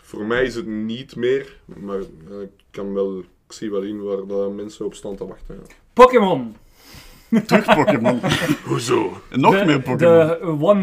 Voor 0.02 0.24
mij 0.24 0.44
is 0.44 0.54
het 0.54 0.66
niet 0.66 1.09
meer, 1.14 1.56
maar 1.64 1.98
ik 2.42 2.50
kan 2.70 2.94
wel, 2.94 3.18
ik 3.18 3.52
zie 3.52 3.70
wel 3.70 3.82
in 3.82 4.02
waar 4.02 4.16
de 4.26 4.52
mensen 4.56 4.84
op 4.84 4.94
staan 4.94 5.16
te 5.16 5.26
wachten. 5.26 5.54
ja. 5.54 5.74
Pokémon. 5.92 6.56
Terug 7.46 7.64
Pokémon. 7.74 8.20
Hoezo? 8.64 9.20
En 9.30 9.40
nog 9.40 9.58
de, 9.58 9.64
meer 9.64 9.80
Pokémon. 9.80 10.28
De 10.28 10.64
one... 10.64 10.82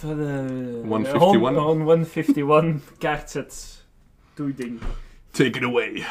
De, 0.00 0.80
151? 0.82 1.18
hon- 1.20 1.54
hon- 1.56 1.80
151 1.80 2.80
kaartset. 2.98 3.84
Doe 4.34 4.54
ding. 4.54 4.80
Take 5.30 5.58
it 5.58 5.62
away. 5.64 6.04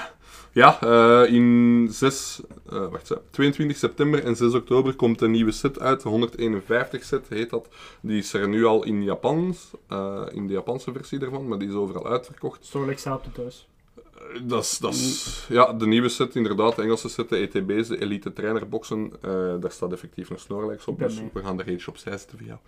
Ja, 0.56 0.82
eh, 0.82 1.34
in 1.34 1.88
6, 1.92 2.42
eh, 2.70 2.88
wacht, 2.88 3.10
hè, 3.10 3.16
22 3.30 3.78
september 3.78 4.24
en 4.24 4.36
6 4.36 4.54
oktober 4.54 4.96
komt 4.96 5.22
een 5.22 5.32
nieuwe 5.32 5.52
set 5.52 5.80
uit. 5.80 6.02
De 6.02 6.10
151 6.10 7.04
set 7.04 7.26
heet 7.30 7.50
dat. 7.50 7.68
Die 8.02 8.18
is 8.18 8.34
er 8.34 8.48
nu 8.48 8.66
al 8.66 8.84
in 8.84 9.04
Japans, 9.04 9.72
eh, 9.88 10.26
in 10.32 10.48
de 10.48 10.54
Japanse 10.54 10.92
versie 10.92 11.20
ervan, 11.20 11.48
maar 11.48 11.58
die 11.58 11.68
is 11.68 11.74
overal 11.74 12.08
uitverkocht. 12.08 12.66
Stoorlijk 12.66 13.00
staat 13.00 13.26
het 13.26 13.34
thuis. 13.34 13.68
Dat 14.44 14.64
is, 14.64 14.78
dat 14.78 14.94
is, 14.94 15.46
ja, 15.50 15.74
de 15.74 15.88
nieuwe 15.88 16.10
set, 16.10 16.36
inderdaad, 16.36 16.76
de 16.76 16.82
Engelse 16.82 17.10
set, 17.10 17.30
de 17.30 17.38
ETB's, 17.38 17.88
de 17.88 18.02
Elite 18.02 18.34
Trainerboxen. 18.34 19.12
daar 19.60 19.72
staat 19.72 19.92
effectief 19.92 20.30
een 20.30 20.40
Snorlax 20.40 20.86
op, 20.86 21.00
dus 21.00 21.20
mee. 21.20 21.30
we 21.34 21.44
gaan 21.44 21.60
er 21.60 21.68
eentje 21.68 21.92
opzij 21.92 22.18
zetten 22.18 22.38
voor 22.38 22.48
jou. 22.48 22.60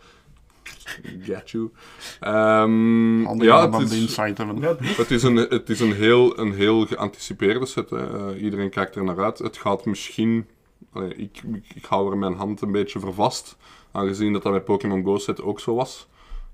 Get 1.22 1.50
you. 1.50 1.72
Ehm, 2.20 3.44
ja, 3.44 3.62
het 3.62 3.90
de 3.90 3.96
is, 3.96 4.02
insight 4.02 4.38
hebben. 4.38 4.60
Ja, 4.60 4.76
het 4.80 5.12
is, 5.12 5.24
een, 5.24 5.36
het 5.36 5.70
is 5.70 5.80
een, 5.80 5.94
heel, 5.94 6.40
een 6.40 6.54
heel 6.54 6.86
geanticipeerde 6.86 7.66
set. 7.66 7.90
Hè. 7.90 8.32
Eh, 8.32 8.42
iedereen 8.44 8.70
kijkt 8.70 8.96
er 8.96 9.04
naar 9.04 9.24
uit. 9.24 9.38
Het 9.38 9.58
gaat 9.58 9.86
misschien... 9.86 10.48
allee, 10.94 11.16
ik, 11.16 11.42
ik, 11.54 11.66
ik 11.76 11.86
hou 11.86 12.12
er 12.12 12.18
mijn 12.18 12.36
hand 12.36 12.62
een 12.62 12.72
beetje 12.72 13.00
voor 13.00 13.14
vast. 13.14 13.58
Aangezien 13.92 14.34
dat 14.34 14.44
dat 14.44 14.52
bij 14.52 14.62
Pokémon 14.62 15.04
Go 15.04 15.18
set 15.18 15.42
ook 15.42 15.60
zo 15.60 15.76
was. 15.76 16.08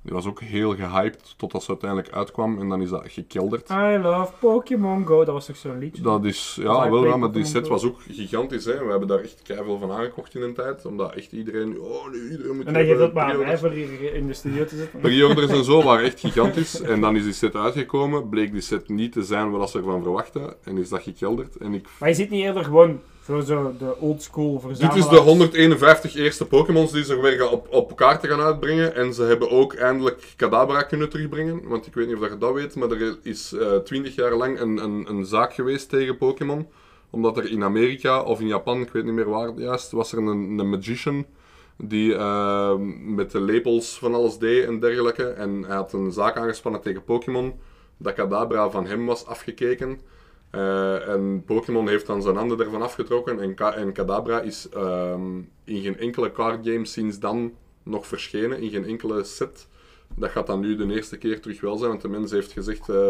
Die 0.04 0.14
was 0.14 0.26
ook 0.26 0.42
heel 0.42 0.76
gehyped 0.76 1.34
totdat 1.38 1.64
ze 1.64 1.70
uiteindelijk 1.70 2.12
uitkwam. 2.12 2.60
En 2.60 2.70
dan 2.70 2.82
is 2.82 2.90
dat 2.90 3.04
gekelderd. 3.06 3.70
I 3.70 3.98
love 4.02 4.34
Pokémon 4.40 5.06
Go. 5.06 5.26
Dat 5.26 5.34
was 5.34 5.46
toch 5.46 5.56
zo'n 5.56 5.78
liedje? 5.78 6.02
Dat 6.02 6.26
is, 6.26 6.58
ja, 6.62 6.90
wel, 6.90 7.06
ja, 7.06 7.18
maar 7.18 7.32
die 7.32 7.46
set 7.46 7.68
was 7.68 7.84
ook 7.86 8.02
gigantisch. 8.10 8.66
Hè. 8.66 8.84
We 8.84 8.90
hebben 8.90 9.08
daar 9.08 9.20
echt 9.20 9.42
keihard 9.44 9.80
van 9.80 9.92
aangekocht 9.92 10.36
in 10.36 10.42
een 10.42 10.54
tijd. 10.54 10.86
Omdat 10.86 11.14
echt 11.14 11.32
iedereen... 11.32 11.80
Oh, 11.80 12.12
nu 12.12 12.32
iedereen 12.32 12.56
moet 12.56 12.66
en 12.66 12.74
dan 12.74 12.84
geeft 12.84 12.88
hebben, 12.88 13.06
dat 13.06 13.14
maar 13.14 13.34
aan 13.34 13.40
mij 13.40 13.58
voor 13.58 13.70
hier 13.70 14.14
in 14.14 14.28
de 14.28 14.34
studio 14.34 14.66
te 14.66 14.76
zitten. 14.76 15.00
Pre-orders 15.00 15.52
en 15.52 15.64
zo 15.74 15.84
waren 15.84 16.06
echt 16.06 16.20
gigantisch. 16.20 16.82
En 16.82 17.02
dan 17.02 17.16
is 17.16 17.24
die 17.24 17.34
set 17.34 17.56
uitgekomen. 17.56 18.30
Bleek 18.30 18.52
die 18.52 18.62
set 18.62 18.90
niet 18.90 19.12
te 19.12 19.24
zijn 19.24 19.52
wat 19.52 19.70
ze 19.70 19.78
ervan 19.78 20.04
verwachten. 20.04 20.54
En 20.64 20.78
is 20.78 20.90
dat 20.90 21.02
gekelderd. 21.02 21.56
En 21.56 21.74
ik... 21.74 21.88
Maar 22.00 22.10
je 22.10 22.16
ziet 22.16 22.30
niet 22.30 22.44
eerder 22.44 22.64
gewoon 22.64 23.00
zo 23.26 23.76
de 23.80 24.00
oldschool 24.00 24.52
Dit 24.52 24.62
verzamelaars. 24.62 25.00
is 25.00 25.10
de 25.10 25.18
151 25.18 26.16
eerste 26.16 26.46
Pokémons 26.46 26.92
die 26.92 27.04
ze 27.04 27.20
weer 27.20 27.50
op, 27.50 27.68
op 27.70 27.96
kaarten 27.96 28.30
gaan 28.30 28.42
uitbrengen. 28.42 28.96
En 28.96 29.14
ze 29.14 29.24
hebben 29.24 29.50
ook 29.52 29.74
eindelijk 29.74 30.34
Kadabra 30.36 30.82
kunnen 30.82 31.10
terugbrengen. 31.10 31.68
Want 31.68 31.88
ik 31.88 31.94
weet 31.94 32.08
niet 32.08 32.16
of 32.16 32.22
dat 32.22 32.32
je 32.32 32.38
dat 32.38 32.54
weet, 32.54 32.76
maar 32.76 32.92
er 32.92 33.18
is 33.24 33.54
eh 33.54 33.76
20 33.76 34.16
jaar 34.16 34.34
lang 34.36 34.60
een, 34.60 34.78
een, 34.84 35.06
een 35.10 35.26
zaak 35.26 35.54
geweest 35.54 35.90
tegen 35.90 36.18
Pokémon. 36.18 36.68
Omdat 37.10 37.38
er 37.38 37.52
in 37.52 37.64
Amerika 37.64 38.22
of 38.22 38.40
in 38.40 38.48
Japan, 38.48 38.82
ik 38.82 38.92
weet 38.92 39.04
niet 39.04 39.14
meer 39.14 39.30
waar 39.30 39.52
juist, 39.56 39.92
was 39.92 40.12
er 40.12 40.18
een, 40.18 40.28
een 40.60 40.70
magician 40.70 41.26
die 41.78 42.16
eh, 42.16 42.76
met 43.06 43.32
de 43.32 43.40
labels 43.40 43.98
van 43.98 44.14
alles 44.14 44.38
deed 44.38 44.66
en 44.66 44.80
dergelijke. 44.80 45.26
En 45.26 45.64
hij 45.68 45.76
had 45.76 45.94
een 45.94 46.12
zaak 46.12 46.38
aangespannen 46.38 46.82
tegen 46.82 47.04
Pokémon. 47.04 47.54
Dat 47.98 48.14
Kadabra 48.14 48.70
van 48.70 48.86
hem 48.86 49.06
was 49.06 49.26
afgekeken. 49.26 50.00
Eh, 50.54 51.08
en 51.08 51.44
Pokémon 51.46 51.88
heeft 51.88 52.06
dan 52.06 52.22
zijn 52.22 52.36
handen 52.36 52.60
ervan 52.60 52.82
afgetrokken 52.82 53.40
en, 53.40 53.54
Ka- 53.56 53.74
en 53.74 53.94
Kadabra 53.94 54.42
is 54.42 54.70
ehm, 54.70 55.38
in 55.64 55.82
geen 55.82 55.98
enkele 55.98 56.32
card 56.32 56.68
game 56.68 56.86
sinds 56.86 57.20
dan 57.20 57.54
nog 57.84 58.08
verschenen, 58.08 58.60
in 58.62 58.70
geen 58.70 58.86
enkele 58.86 59.24
set. 59.24 59.68
Dat 60.16 60.30
gaat 60.30 60.48
dan 60.48 60.60
nu 60.60 60.76
de 60.76 60.94
eerste 60.94 61.18
keer 61.18 61.42
terug 61.42 61.62
wel 61.62 61.78
zijn, 61.78 61.90
want 61.90 62.02
de 62.02 62.08
mens 62.08 62.32
heeft 62.32 62.52
gezegd, 62.52 62.90
eh, 62.90 63.08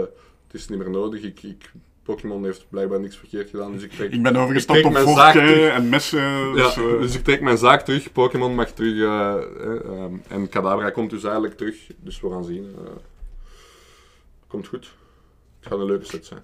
het 0.48 0.54
is 0.54 0.68
niet 0.68 0.80
meer 0.80 0.90
nodig, 0.90 1.22
ik, 1.22 1.44
ik, 1.44 1.72
Pokémon 2.04 2.44
heeft 2.44 2.66
blijkbaar 2.70 3.00
niks 3.00 3.18
verkeerd 3.18 3.50
gedaan, 3.50 3.72
dus 3.72 3.84
ik 3.84 3.92
trek, 3.92 4.12
Ik 4.12 4.24
ben 4.24 4.36
overgestapt 4.36 4.86
op 4.86 4.98
vorken 4.98 5.74
en 5.74 5.90
messen. 5.90 6.22
ja, 6.22 6.52
Dus, 6.54 6.76
eh, 6.78 7.00
dus 7.00 7.16
ik 7.16 7.24
trek 7.24 7.42
mijn 7.42 7.58
zaak 7.58 7.82
terug, 7.82 8.12
Pokémon 8.12 8.56
mag 8.56 8.72
terug, 8.72 8.94
eh, 8.94 9.34
eh, 9.68 9.86
ehm, 9.86 10.14
en 10.28 10.50
Kadabra 10.50 10.90
komt 10.90 11.10
dus 11.10 11.24
eigenlijk 11.24 11.58
terug, 11.58 11.88
dus 11.98 12.22
we 12.22 12.30
gaan 12.30 12.44
zien. 12.44 12.76
komt 14.48 14.68
goed. 14.68 14.96
Het 15.60 15.68
gaat 15.72 15.80
een 15.80 15.86
leuke 15.86 16.06
set 16.06 16.26
zijn. 16.26 16.44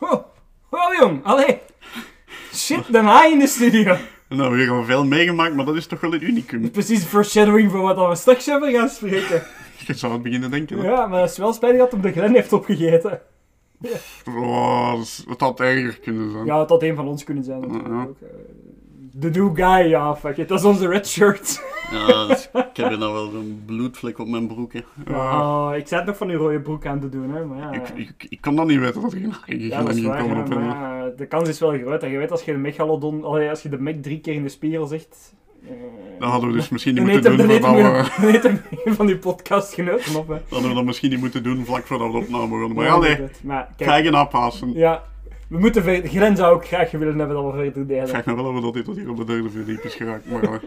Oh, 0.00 0.24
jong, 1.00 1.24
allee. 1.24 1.58
Shit, 2.54 2.92
de 2.92 2.98
haai 2.98 3.32
in 3.32 3.38
de 3.38 3.46
studio. 3.46 3.96
nou, 4.28 4.56
we 4.56 4.62
hebben 4.62 4.84
veel 4.84 5.04
meegemaakt, 5.04 5.54
maar 5.54 5.64
dat 5.64 5.76
is 5.76 5.86
toch 5.86 6.00
wel 6.00 6.14
een 6.14 6.24
unicum. 6.24 6.70
Precies 6.70 7.04
foreshadowing 7.04 7.70
voor 7.70 7.80
wat 7.80 8.08
we 8.08 8.14
straks 8.14 8.46
hebben 8.46 8.72
gaan 8.72 8.88
spreken. 8.88 9.42
Je 9.86 9.94
zou 9.94 10.12
het 10.12 10.22
beginnen 10.22 10.50
denken. 10.50 10.78
hè. 10.78 10.88
Ja, 10.90 11.06
maar 11.06 11.20
het 11.20 11.30
is 11.30 11.38
wel 11.38 11.52
spijtig 11.52 11.78
dat 11.78 11.90
hem 11.92 12.00
de 12.00 12.12
Glen 12.12 12.34
heeft 12.34 12.52
opgegeten. 12.52 13.20
Oh, 14.28 14.92
dat 14.92 15.02
is- 15.02 15.24
het 15.28 15.40
had 15.40 15.60
erger 15.60 15.98
kunnen 16.00 16.30
zijn. 16.30 16.44
Ja, 16.44 16.60
het 16.60 16.68
had 16.68 16.82
een 16.82 16.94
van 16.94 17.08
ons 17.08 17.24
kunnen 17.24 17.44
zijn 17.44 17.60
natuurlijk 17.60 18.08
ook. 18.08 18.16
Eh. 19.14 19.20
De 19.20 19.30
new 19.30 19.56
guy, 19.56 19.88
ja, 19.88 20.16
fuck 20.16 20.36
it. 20.36 20.48
Dat 20.48 20.58
is 20.58 20.64
onze 20.64 20.88
red 20.88 21.08
shirt. 21.08 21.62
Ja, 21.90 22.26
dus 22.26 22.50
ik 22.52 22.76
heb 22.76 22.88
hier 22.88 22.98
nou 22.98 23.12
wel 23.12 23.30
zo'n 23.30 23.62
bloedvlek 23.66 24.18
op 24.18 24.28
mijn 24.28 24.46
broek. 24.46 24.72
Hè. 24.72 24.80
Oh, 25.10 25.70
ik 25.76 25.86
zei 25.88 26.00
het 26.00 26.08
nog 26.08 26.16
van 26.18 26.28
uw 26.28 26.38
rode 26.38 26.60
broek 26.60 26.86
aan 26.86 27.00
te 27.00 27.08
doen, 27.08 27.30
hè. 27.34 27.44
Maar 27.44 27.58
ja, 27.58 27.70
Ik, 27.72 27.88
ik, 27.94 28.26
ik 28.28 28.40
kan 28.40 28.56
dat 28.56 28.66
niet 28.66 28.78
weten 28.78 29.02
dat 29.02 29.12
er 29.12 29.18
geen 29.18 29.34
eigen 29.46 29.66
ja, 29.68 29.82
dat 29.82 29.94
is 29.94 30.02
waar. 30.02 30.20
komen 30.20 30.38
op 30.44 30.48
maar 30.54 30.64
ja, 30.64 31.10
de 31.16 31.26
kans 31.26 31.48
is 31.48 31.60
wel 31.60 31.70
groot. 31.78 32.02
En 32.02 32.10
je 32.10 32.18
weet, 32.18 32.30
als 32.30 32.42
je 32.44 32.52
de 32.52 32.58
Megalodon... 32.58 33.24
Als 33.24 33.62
je 33.62 33.68
de 33.68 33.78
Meg 33.78 33.94
drie 34.00 34.20
keer 34.20 34.34
in 34.34 34.42
de 34.42 34.48
spiegel 34.48 34.86
zegt... 34.86 35.34
eh, 35.64 35.70
Dat 36.18 36.30
hadden 36.30 36.48
we 36.50 36.56
dus 36.56 36.68
misschien 36.68 36.94
niet 36.94 37.02
dan 37.04 37.12
moeten 37.12 37.36
doen 37.36 37.60
dan 37.60 37.74
voordat 37.74 38.16
we, 38.16 38.38
dan 38.42 38.58
een 38.84 38.94
van 38.94 39.06
die 39.06 39.16
podcastgenoten 39.18 40.16
op, 40.16 40.28
hè. 40.28 40.34
dat 40.34 40.42
hadden 40.48 40.68
we 40.68 40.74
dat 40.74 40.84
misschien 40.84 41.10
niet 41.10 41.20
moeten 41.20 41.42
doen 41.42 41.64
vlak 41.64 41.86
voordat 41.86 42.06
we 42.06 42.12
de 42.18 42.24
opname 42.24 42.48
begonnen. 42.48 42.74
Maar 42.76 42.84
Ja, 42.86 42.98
nee. 42.98 43.18
Maar 43.42 43.68
kijk, 43.76 43.90
ga 43.90 43.96
je 43.96 44.12
aanpassen. 44.16 44.72
ja, 44.72 45.02
we 45.52 45.58
moeten 45.58 45.82
verder... 45.82 46.10
Glen 46.10 46.36
zou 46.36 46.54
ook 46.54 46.66
graag 46.66 46.90
willen 46.90 47.18
hebben 47.18 47.36
dat 47.36 47.52
we 47.52 47.58
verder 47.58 47.86
delen. 47.86 48.02
Ik 48.02 48.08
vraag 48.08 48.26
me 48.26 48.34
wel 48.34 48.54
we 48.54 48.60
dat 48.60 48.74
dit 48.74 48.84
tot 48.84 48.96
hier 48.96 49.10
op 49.10 49.16
de 49.16 49.24
derde 49.24 49.50
verdiep 49.50 49.82
is 49.82 49.94
geraakt. 49.94 50.30
Maar 50.30 50.40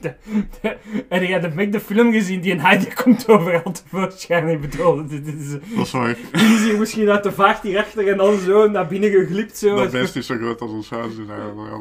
de- 0.00 0.14
de- 0.60 0.76
Heb 1.08 1.22
jij 1.22 1.40
de 1.70 1.80
film 1.80 2.12
gezien? 2.12 2.40
Die 2.40 2.52
een 2.52 2.58
haai 2.58 2.78
die 2.78 2.94
komt 2.94 3.28
overal 3.28 3.72
tevoorschijn. 3.72 4.48
Ik 4.48 4.60
bedoel, 4.60 5.06
dit 5.06 5.26
is... 5.26 5.50
dat 5.50 5.86
is 5.86 5.90
waar. 5.92 6.16
Die 6.32 6.54
is 6.54 6.64
hier 6.64 6.78
misschien 6.78 7.08
uit 7.10 7.22
de 7.22 7.32
vaart 7.32 7.62
hierachter 7.62 8.08
en 8.08 8.16
dan 8.16 8.38
zo 8.38 8.68
naar 8.68 8.86
binnen 8.86 9.10
geglipt. 9.10 9.56
Zo. 9.58 9.76
Dat 9.76 9.90
beest 9.90 10.16
is 10.16 10.26
zo 10.26 10.36
groot 10.36 10.60
als 10.60 10.70
ons 10.70 10.90
huis. 10.90 11.16
Dus 11.16 11.26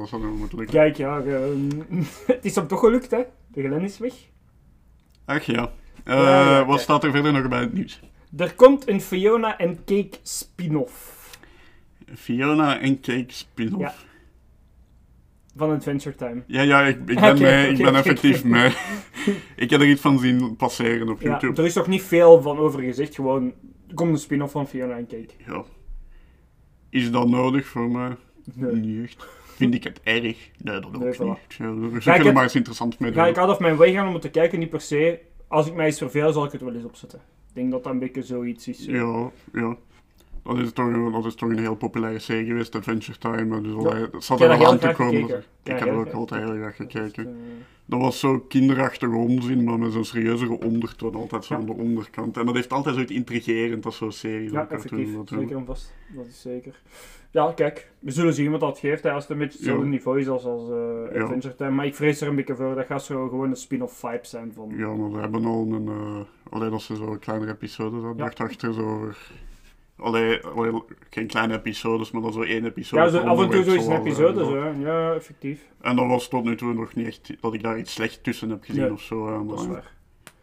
zou 0.09 0.21
nu 0.21 0.27
moeten 0.27 0.57
lukken. 0.57 0.75
Kijk, 0.75 0.95
ja, 0.97 1.21
het 2.27 2.45
is 2.45 2.55
hem 2.55 2.67
toch 2.67 2.79
gelukt, 2.79 3.11
hè? 3.11 3.21
De 3.47 3.61
Glen 3.61 3.81
is 3.81 3.97
weg. 3.97 4.13
Ach 5.25 5.43
ja. 5.43 5.71
Eh, 6.03 6.67
wat 6.67 6.79
staat 6.79 7.03
er 7.03 7.11
verder 7.11 7.31
nog 7.33 7.47
bij 7.47 7.59
het 7.59 7.73
nieuws? 7.73 7.99
Er 8.37 8.53
komt 8.55 8.87
een 8.89 9.01
Fiona 9.01 9.57
en 9.57 9.75
Cake 9.85 10.17
spin-off 10.23 11.16
Fiona 12.15 12.79
en 12.79 12.99
Cake 13.01 13.25
spin-off. 13.27 13.81
Ja. 13.81 13.93
van 15.55 15.71
Adventure 15.71 16.15
Time. 16.15 16.43
Ja, 16.47 16.61
ja, 16.61 16.81
ik, 16.81 16.97
ik 16.97 17.19
ben, 17.19 17.39
mee, 17.41 17.67
ik 17.69 17.77
ben 17.77 17.95
effectief 17.95 18.43
mee. 18.43 18.71
ik 19.55 19.69
heb 19.69 19.81
er 19.81 19.87
iets 19.89 20.01
van 20.01 20.19
zien 20.19 20.55
passeren 20.55 21.09
op 21.09 21.21
Ja, 21.21 21.29
YouTube. 21.29 21.61
er 21.61 21.67
is 21.67 21.73
toch 21.73 21.87
niet 21.87 22.01
veel 22.03 22.41
van 22.41 22.57
over 22.57 22.81
gezegd, 22.81 23.15
gewoon... 23.15 23.53
Er 23.87 23.93
komt 23.93 24.11
een 24.11 24.17
spin-off 24.17 24.51
van 24.51 24.67
Fiona 24.67 24.97
en 24.97 25.07
Cake. 25.07 25.29
Ja. 25.45 25.63
Is 26.89 27.11
dat 27.11 27.29
nodig 27.29 27.65
voor 27.67 27.89
mij? 27.91 28.15
Nee. 28.53 28.71
Niet 28.75 29.03
echt. 29.03 29.27
Vind 29.55 29.73
ik 29.73 29.83
het 29.83 29.99
erg? 30.03 30.23
Nee, 30.57 30.79
dat 30.79 30.85
ook 30.85 30.97
Nee, 30.97 31.07
niet. 31.07 31.15
voilà. 31.15 31.57
Ja, 31.57 31.73
we 31.73 31.85
ik 31.87 32.01
kunnen 32.01 32.25
het- 32.25 32.33
maar 32.33 32.43
eens 32.43 32.55
interessant 32.55 32.99
mee 32.99 33.11
doen. 33.11 33.21
Ga 33.21 33.27
ik 33.27 33.37
out 33.37 33.49
of 33.49 33.59
mijn 33.59 33.75
way 33.75 33.91
gaan 33.93 34.07
om 34.07 34.13
het 34.13 34.21
te 34.21 34.29
kijken, 34.29 34.59
niet 34.59 34.69
per 34.69 34.81
se. 34.81 35.19
Als 35.47 35.67
ik 35.67 35.73
mij 35.73 35.85
eens 35.85 35.97
verveel, 35.97 36.31
zal 36.33 36.45
ik 36.45 36.51
het 36.51 36.61
wel 36.61 36.73
eens 36.73 36.83
opzetten. 36.85 37.19
Ik 37.49 37.55
denk 37.55 37.71
dat 37.71 37.83
dat 37.83 37.93
een 37.93 37.99
beetje 37.99 38.23
zoiets 38.23 38.67
is. 38.67 38.85
Ja, 38.85 39.29
ja. 39.53 39.77
Dat 40.47 40.57
is, 40.57 40.71
toch, 40.71 41.11
dat 41.11 41.25
is 41.25 41.35
toch 41.35 41.49
een 41.49 41.59
heel 41.59 41.75
populaire 41.75 42.19
serie 42.19 42.45
geweest, 42.45 42.75
Adventure 42.75 43.17
Time. 43.17 43.61
Dus 43.61 43.71
Ja. 43.71 43.77
allee, 43.89 44.09
dat 44.09 44.23
zat 44.23 44.41
er 44.41 44.47
wel 44.47 44.67
aan 44.67 44.77
te 44.79 44.91
komen. 44.91 45.27
dus 45.27 45.47
ik 45.63 45.79
heb 45.79 45.87
er 45.87 45.93
ook 45.93 46.11
altijd 46.11 46.43
heel 46.43 46.55
graag 46.55 46.75
Dus, 46.75 46.85
gekeken. 46.91 47.25
eh, 47.27 47.33
Dat 47.85 47.99
was 48.01 48.19
zo 48.19 48.39
kinderachtige 48.39 49.15
onzin, 49.15 49.63
maar 49.63 49.79
met 49.79 49.91
zo'n 49.91 50.05
serieuzere 50.05 50.59
ondertoon 50.59 51.15
altijd 51.15 51.45
zo 51.45 51.53
Ja. 51.53 51.59
aan 51.59 51.65
de 51.65 51.71
onderkant. 51.73 52.37
En 52.37 52.45
dat 52.45 52.55
heeft 52.55 52.73
altijd 52.73 52.95
zoiets 52.95 53.13
intrigerend 53.13 53.85
als 53.85 53.97
zo'n 53.97 54.11
serie. 54.11 54.51
Ja, 54.51 54.51
cartoon, 54.51 54.75
effectief. 54.77 55.15
dat, 55.15 55.29
Zeker 55.29 55.55
en 55.57 55.65
vast. 55.65 55.93
Dat 56.15 56.25
is 56.25 56.41
zeker. 56.41 56.81
Ja, 57.31 57.51
kijk. 57.55 57.91
We 57.99 58.11
zullen 58.11 58.33
zien 58.33 58.51
wat 58.51 58.59
dat 58.59 58.79
geeft. 58.79 59.03
hè, 59.03 59.11
Als 59.11 59.23
het 59.23 59.31
een 59.31 59.37
beetje 59.37 59.57
hetzelfde 59.57 59.85
niveau 59.87 60.19
is 60.19 60.27
als, 60.27 60.43
als 60.45 60.69
eh. 60.69 61.21
Adventure 61.21 61.55
Time. 61.55 61.71
Maar 61.71 61.85
ik 61.85 61.95
vrees 61.95 62.21
er 62.21 62.27
een 62.27 62.35
beetje 62.35 62.55
voor. 62.55 62.75
Dat 62.75 62.85
gaat 62.85 63.03
zo 63.03 63.27
gewoon 63.27 63.49
een 63.49 63.55
spin-off 63.55 63.99
vibe 63.99 64.19
zijn 64.21 64.51
van... 64.53 64.71
Ja, 64.75 64.87
maar 64.95 65.11
we 65.11 65.19
hebben 65.19 65.45
al 65.45 65.67
een... 65.71 65.87
eh 65.87 66.19
alleen 66.53 66.71
als 66.71 66.85
ze 66.85 66.95
zo 66.95 67.17
kleinere 67.19 67.51
episodes 67.51 67.93
hadden, 68.01 68.17
dacht 68.17 68.39
achter 68.39 68.73
zo 68.73 68.81
over... 68.81 69.31
Allee, 69.99 70.39
allee, 70.45 70.81
geen 71.09 71.27
kleine 71.27 71.53
episodes, 71.53 72.11
maar 72.11 72.21
dan 72.21 72.33
zo 72.33 72.41
één 72.41 72.65
episode. 72.65 73.01
Ja, 73.03 73.09
zo, 73.09 73.17
af 73.17 73.23
en 73.23 73.29
toe 73.29 73.43
onderwerp 73.43 73.65
zo 73.65 73.73
is 73.75 73.85
een 73.85 73.99
episode. 74.05 74.39
eh, 74.41 74.47
Zo, 74.47 74.55
hè. 74.61 74.69
ja, 74.89 75.13
effectief. 75.13 75.59
En 75.81 75.95
dat 75.95 76.07
was 76.07 76.27
tot 76.27 76.43
nu 76.43 76.55
toe 76.55 76.73
nog 76.73 76.93
niet 76.95 77.07
echt 77.07 77.31
dat 77.41 77.53
ik 77.53 77.63
daar 77.63 77.77
iets 77.79 77.93
slecht 77.93 78.23
tussen 78.23 78.49
heb 78.49 78.63
gezien 78.63 78.81
Nee, 78.81 78.91
of 78.93 79.01
zo. 79.01 79.27
eh, 79.27 79.47
Dat 79.47 79.59
is 79.59 79.67
waar. 79.67 79.95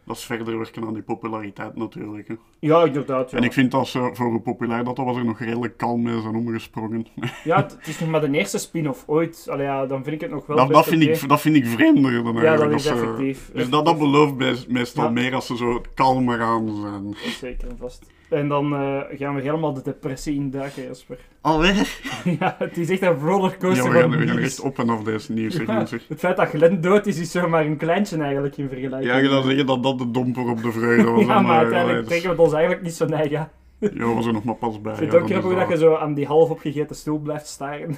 dat 0.05 0.17
is 0.17 0.25
verder 0.25 0.59
werken 0.59 0.85
aan 0.87 0.95
die 0.95 1.03
populariteit 1.03 1.77
natuurlijk. 1.77 2.29
Hè. 2.29 2.35
Ja, 2.59 2.85
inderdaad. 2.85 3.31
Ja, 3.31 3.37
En 3.37 3.45
ik 3.45 3.53
vind 3.53 3.71
dat 3.71 3.87
ze 3.87 4.11
voor 4.13 4.27
hoe 4.31 4.41
populair 4.41 4.85
dat, 4.85 4.97
dat 4.97 5.05
was 5.05 5.17
er 5.17 5.25
nog 5.25 5.39
redelijk 5.39 5.77
kalm 5.77 6.03
mee 6.03 6.21
zijn 6.21 6.35
omgesprongen. 6.35 7.07
ja 7.45 7.57
het 7.57 7.79
is 7.87 8.01
nog 8.01 8.09
maar 8.09 8.21
de 8.21 8.31
eerste 8.39 8.59
spin-off 8.59 9.05
ooit. 9.07 9.47
Allee, 9.51 9.67
ja, 9.67 9.87
dan 9.87 10.03
vind 10.03 10.15
ik 10.15 10.21
het 10.21 10.31
nog 10.31 10.47
wel 10.47 10.69
dat, 10.69 10.85
vind 10.87 11.03
ik, 11.03 11.29
dat 11.29 11.41
vind 11.41 11.57
ik 11.57 11.67
vreemder 11.67 12.25
dan 12.25 12.35
Ja, 12.35 12.57
dat 12.57 12.71
is 12.73 12.83
ze- 12.83 12.93
effectief. 12.93 13.51
Dus 13.53 13.69
dat, 13.71 13.85
dat 13.85 13.99
belooft 13.99 14.35
meest- 14.35 14.69
meestal 14.69 15.05
Ja. 15.05 15.11
meer 15.11 15.35
als 15.35 15.47
ze 15.47 15.57
zo 15.57 15.81
kalmer 15.95 16.41
aan 16.41 16.69
zijn. 16.81 17.05
Dat 17.05 17.17
is 17.25 17.39
zeker 17.39 17.69
en 17.69 17.77
vast. 17.79 18.13
En 18.29 18.49
dan 18.49 18.75
eh, 18.75 19.01
gaan 19.19 19.35
we 19.35 19.43
helemaal 19.43 19.73
de 19.73 19.83
depressie 19.83 20.35
induiken, 20.35 20.83
Jasper. 20.83 21.19
Alweer? 21.41 22.01
ja, 22.39 22.57
het 22.59 22.79
is 22.79 22.91
echt 22.91 23.03
een 23.03 23.19
rollercoaster 23.19 23.85
Ja, 23.85 23.91
we 23.91 23.99
gaan, 24.01 24.11
van 24.11 24.21
we 24.21 24.27
gaan 24.27 24.39
echt 24.39 24.61
op 24.61 24.79
en 24.79 24.89
af 24.89 25.03
deze 25.03 25.33
nieuws. 25.33 25.57
Ja, 25.57 25.79
het 26.09 26.19
feit 26.19 26.37
dat 26.37 26.49
Glenn 26.49 26.81
dood 26.81 27.07
is, 27.07 27.19
is 27.19 27.31
zomaar 27.31 27.67
een 27.67 27.77
kleintje 27.77 28.19
eigenlijk 28.19 28.57
in 28.57 28.69
vergelijking. 28.69 29.13
Ja, 29.13 29.19
je 29.19 29.29
zou 29.29 29.45
zeggen 29.45 29.67
dat 29.67 29.83
dat 29.83 29.99
de 29.99 30.11
domper 30.11 30.49
op 30.49 30.63
de 30.63 30.73
vreugde 30.73 31.11
was. 31.11 31.25
Ja, 31.35 31.41
maar 31.41 31.59
uiteindelijk 31.59 31.99
dus- 31.99 32.09
trekken 32.09 32.29
we 32.29 32.35
het 32.35 32.45
ons 32.45 32.53
eigenlijk 32.53 32.83
niet 32.83 32.95
zo 32.95 33.07
neigen. 33.07 33.51
Ja, 33.79 34.15
was 34.15 34.27
er 34.27 34.33
nog 34.33 34.45
maar 34.45 34.55
pas 34.55 34.81
bij. 34.81 34.93
Ik 34.93 34.99
vind 34.99 35.13
ja, 35.13 35.19
het 35.19 35.27
ook 35.27 35.31
grappig 35.31 35.59
dat 35.59 35.69
je 35.69 35.77
zo 35.77 35.95
aan 35.95 36.15
die 36.15 36.27
half 36.27 36.51
opgegeten 36.51 36.97
stoel 36.97 37.19
blijft 37.19 37.47
staren. 37.47 37.97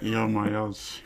Ja, 0.00 0.26
maar 0.26 0.50
ja, 0.50 0.64
dat 0.64 0.74
is... 0.74 1.04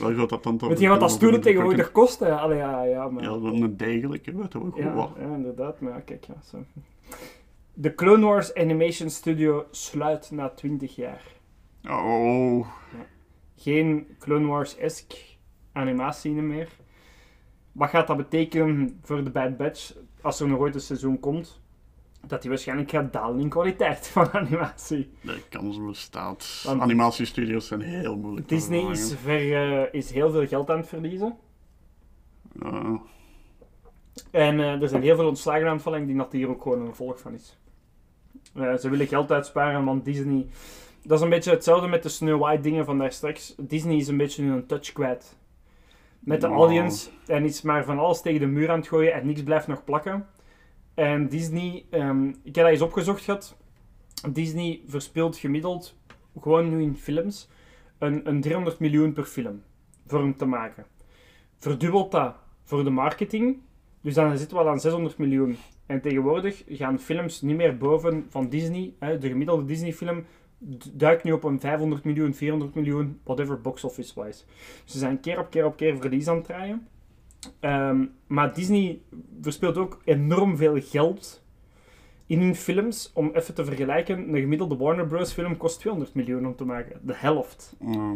Wel 0.00 0.14
gaat 0.14 0.28
dat 0.28 0.42
dan 0.42 0.56
toch... 0.56 0.68
Weet 0.68 0.80
je 0.80 0.88
wat 0.88 1.00
dat 1.00 1.10
stoelen 1.10 1.40
tegenwoordig 1.40 1.92
kosten? 1.92 2.40
Allee, 2.40 2.56
ja, 2.56 2.82
ja, 2.82 3.08
maar... 3.08 3.22
Ja, 3.22 3.28
dat 3.28 3.52
is 3.52 3.60
een 3.60 3.76
degelijke, 3.76 4.36
weet 4.36 4.52
je 4.52 4.58
wel. 4.60 4.72
Ja, 4.74 5.26
ja, 5.26 5.34
inderdaad. 5.34 5.80
Maar 5.80 5.92
ja, 5.92 6.00
kijk, 6.00 6.24
ja, 6.24 6.34
zo. 6.50 6.58
De 7.78 7.94
Clone 7.94 8.26
Wars 8.26 8.54
Animation 8.54 9.10
Studio 9.10 9.66
sluit 9.70 10.30
na 10.30 10.48
20 10.48 10.96
jaar. 10.96 11.22
Oh, 11.88 12.66
Geen 13.56 14.06
Clone 14.18 14.46
Wars-esque 14.46 15.18
animatie 15.72 16.32
meer. 16.32 16.68
Wat 17.72 17.88
gaat 17.90 18.06
dat 18.06 18.16
betekenen 18.16 18.98
voor 19.02 19.24
de 19.24 19.30
Bad 19.30 19.56
Batch 19.56 19.92
als 20.20 20.40
er 20.40 20.48
nog 20.48 20.58
ooit 20.58 20.74
een 20.74 20.80
seizoen 20.80 21.20
komt? 21.20 21.60
Dat 22.26 22.40
die 22.40 22.50
waarschijnlijk 22.50 22.90
gaat 22.90 23.12
dalen 23.12 23.40
in 23.40 23.48
kwaliteit 23.48 24.06
van 24.16 24.32
animatie. 24.32 25.10
de 25.20 25.42
kans 25.48 25.80
bestaat. 25.86 26.62
Want- 26.66 26.80
Animatiestudio's 26.80 27.66
zijn 27.66 27.80
heel 27.80 28.16
moeilijk 28.16 28.46
te 28.46 28.54
Disney 28.54 28.90
is, 28.90 29.14
ver, 29.14 29.54
eh, 29.82 29.94
is 29.94 30.10
heel 30.10 30.30
veel 30.30 30.46
geld 30.46 30.70
aan 30.70 30.78
het 30.78 30.88
verliezen. 30.88 31.36
Ja, 32.60 33.00
En 34.30 34.60
eh, 34.60 34.82
er 34.82 34.88
zijn 34.88 35.02
heel 35.02 35.16
veel 35.16 35.28
ontslagen 35.28 35.66
aan 35.68 35.72
het 35.74 35.82
denk 36.06 36.18
dat 36.18 36.32
hier 36.32 36.48
ook 36.48 36.62
gewoon 36.62 36.80
een 36.80 36.86
gevolg 36.86 37.20
van 37.20 37.34
is. 37.34 37.58
Eh, 38.54 38.74
ze 38.74 38.90
willen 38.90 39.06
geld 39.06 39.32
uitsparen, 39.32 39.84
want 39.84 40.04
Disney... 40.04 40.46
Dat 41.02 41.18
is 41.18 41.24
een 41.24 41.30
beetje 41.30 41.50
hetzelfde 41.50 41.88
met 41.88 42.02
de 42.02 42.08
Snow 42.08 42.40
White 42.40 42.62
dingen 42.62 42.84
van 42.84 42.98
daar 42.98 43.12
straks. 43.12 43.54
Disney 43.58 43.96
is 43.96 44.08
een 44.08 44.16
beetje 44.16 44.44
hun 44.44 44.66
touch 44.66 44.92
kwijt. 44.92 45.36
Met 46.18 46.40
de 46.40 46.46
audience. 46.46 47.10
En 47.26 47.44
is 47.44 47.62
maar 47.62 47.84
van 47.84 47.98
alles 47.98 48.20
tegen 48.20 48.40
de 48.40 48.46
muur 48.46 48.70
aan 48.70 48.78
het 48.78 48.88
gooien 48.88 49.12
en 49.12 49.26
niks 49.26 49.42
blijft 49.42 49.66
nog 49.66 49.84
plakken. 49.84 50.26
En 50.94 51.28
Disney... 51.28 51.84
ehm, 51.90 52.28
ik 52.28 52.54
heb 52.54 52.54
dat 52.54 52.66
eens 52.66 52.80
opgezocht 52.80 53.24
gehad. 53.24 53.56
Disney 54.28 54.80
verspeelt 54.86 55.36
gemiddeld, 55.36 55.96
gewoon 56.40 56.68
nu 56.68 56.82
in 56.82 56.96
films, 56.96 57.48
een, 57.98 58.28
een 58.28 58.40
300 58.40 58.78
miljoen 58.78 59.12
per 59.12 59.24
film. 59.24 59.62
Voor 60.06 60.20
hem 60.20 60.36
te 60.36 60.46
maken. 60.46 60.86
Verdubbelt 61.56 62.10
dat 62.10 62.34
voor 62.64 62.84
de 62.84 62.90
marketing. 62.90 63.58
Dus 64.00 64.14
dan 64.14 64.38
zitten 64.38 64.56
we 64.56 64.62
al 64.62 64.70
aan 64.70 64.80
600 64.80 65.18
miljoen. 65.18 65.56
En 65.86 66.00
tegenwoordig 66.00 66.62
gaan 66.68 66.98
films 66.98 67.40
niet 67.40 67.56
meer 67.56 67.76
boven 67.76 68.26
van 68.28 68.48
Disney. 68.48 68.92
Hè, 68.98 69.18
de 69.18 69.28
gemiddelde 69.28 69.64
Disney-film 69.64 70.24
duikt 70.92 71.24
nu 71.24 71.32
op 71.32 71.44
een 71.44 71.60
500 71.60 72.04
miljoen, 72.04 72.34
400 72.34 72.74
miljoen, 72.74 73.20
whatever, 73.24 73.60
box 73.60 73.84
office-wise. 73.84 74.44
Ze 74.84 74.98
zijn 74.98 75.20
keer 75.20 75.38
op 75.38 75.50
keer 75.50 75.64
op 75.64 75.76
keer 75.76 75.96
verlies 75.96 76.28
aan 76.28 76.36
het 76.36 76.44
draaien. 76.44 76.88
Ehm, 77.60 78.04
maar 78.26 78.54
Disney 78.54 79.00
verspeelt 79.40 79.76
ook 79.76 80.00
enorm 80.04 80.56
veel 80.56 80.80
geld 80.80 81.44
in 82.26 82.40
hun 82.40 82.54
films. 82.54 83.10
Om 83.14 83.30
even 83.34 83.54
te 83.54 83.64
vergelijken, 83.64 84.28
een 84.28 84.40
gemiddelde 84.40 84.76
Warner 84.76 85.06
Bros. 85.06 85.32
film 85.32 85.56
kost 85.56 85.78
200 85.78 86.14
miljoen 86.14 86.46
om 86.46 86.56
te 86.56 86.64
maken. 86.64 87.00
De 87.02 87.14
helft. 87.16 87.76
Ja. 87.80 88.14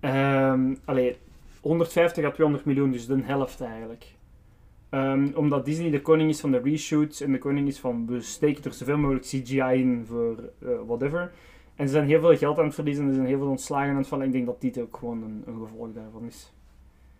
Ehm 0.00 0.74
allee, 0.84 1.16
150 1.60 2.24
à 2.24 2.30
200 2.30 2.64
miljoen, 2.64 2.90
dus 2.90 3.06
de 3.06 3.22
helft 3.22 3.60
eigenlijk. 3.60 4.06
Ehm, 4.90 5.28
omdat 5.34 5.64
Disney 5.64 5.90
de 5.90 6.02
koning 6.02 6.28
is 6.28 6.40
van 6.40 6.50
de 6.50 6.60
reshoots 6.64 7.20
en 7.20 7.32
de 7.32 7.38
koning 7.38 7.68
is 7.68 7.78
van 7.78 8.06
we 8.06 8.20
steken 8.20 8.64
er 8.64 8.72
zoveel 8.72 8.98
mogelijk 8.98 9.24
CGI 9.24 9.60
in 9.60 10.04
voor 10.06 10.50
eh, 10.58 10.68
whatever. 10.86 11.32
En 11.76 11.86
ze 11.86 11.92
zijn 11.92 12.06
heel 12.06 12.20
veel 12.20 12.36
geld 12.36 12.58
aan 12.58 12.64
het 12.64 12.74
verliezen 12.74 13.02
en 13.02 13.08
er 13.08 13.14
zijn 13.14 13.26
heel 13.26 13.38
veel 13.38 13.48
ontslagen 13.48 13.90
aan 13.90 13.96
het 13.96 14.06
vallen. 14.06 14.26
Ik 14.26 14.32
denk 14.32 14.46
dat 14.46 14.60
dit 14.60 14.78
ook 14.80 14.96
gewoon 14.96 15.22
een, 15.22 15.42
een 15.46 15.58
gevolg 15.60 15.92
daarvan 15.92 16.24
is. 16.26 16.52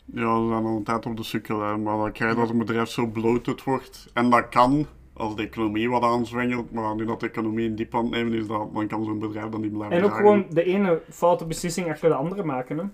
Ja, 0.04 0.40
ze 0.40 0.48
zijn 0.48 0.64
al 0.64 0.76
een 0.76 0.82
tijd 0.82 1.06
op 1.06 1.16
de 1.16 1.22
sukkel, 1.22 1.62
hè, 1.62 1.76
maar 1.76 1.96
dan 1.96 2.12
krijg 2.12 2.32
je 2.32 2.40
dat 2.40 2.50
een 2.50 2.58
bedrijf 2.58 2.88
zo 2.88 3.06
bloated 3.06 3.64
wordt. 3.64 4.10
En 4.14 4.30
dat 4.30 4.48
kan 4.48 4.86
als 5.12 5.36
de 5.36 5.42
economie 5.42 5.90
wat 5.90 6.02
aanzwengelt, 6.02 6.72
maar 6.72 6.94
nu 6.94 7.04
dat 7.04 7.20
de 7.20 7.28
economie 7.28 7.66
in 7.66 7.74
diep 7.74 7.94
aan 7.94 8.02
het 8.02 8.10
nemen 8.10 8.32
is, 8.32 8.46
dan, 8.46 8.70
dan 8.74 8.86
kan 8.86 9.04
zo'n 9.04 9.18
bedrijf 9.18 9.48
dan 9.48 9.60
niet 9.60 9.72
blijven 9.72 9.96
En 9.96 10.04
ook 10.04 10.14
gewoon 10.14 10.46
de 10.50 10.64
ene 10.64 11.00
foute 11.08 11.46
beslissing 11.46 11.90
achter 11.90 12.08
de 12.08 12.14
andere 12.14 12.44
maken. 12.44 12.78
Hè. 12.78 12.84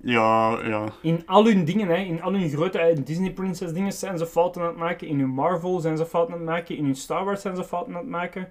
Ja, 0.00 0.66
ja. 0.66 0.88
In 1.02 1.22
al 1.26 1.44
hun 1.44 1.64
dingen, 1.64 1.88
hè, 1.88 1.96
in 1.96 2.22
al 2.22 2.32
hun 2.32 2.50
grote 2.50 2.78
eh, 2.78 2.96
Disney 3.04 3.32
Princess 3.32 3.72
dingen 3.72 3.92
zijn 3.92 4.18
ze 4.18 4.26
fouten 4.26 4.62
aan 4.62 4.68
het 4.68 4.76
maken. 4.76 5.08
In 5.08 5.18
hun 5.18 5.28
Marvel 5.28 5.80
zijn 5.80 5.96
ze 5.96 6.06
fouten 6.06 6.34
aan 6.34 6.40
het 6.40 6.48
maken. 6.48 6.76
In 6.76 6.84
hun 6.84 6.96
Star 6.96 7.24
Wars 7.24 7.40
zijn 7.40 7.56
ze 7.56 7.64
fouten 7.64 7.94
aan 7.94 8.00
het 8.00 8.10
maken. 8.10 8.48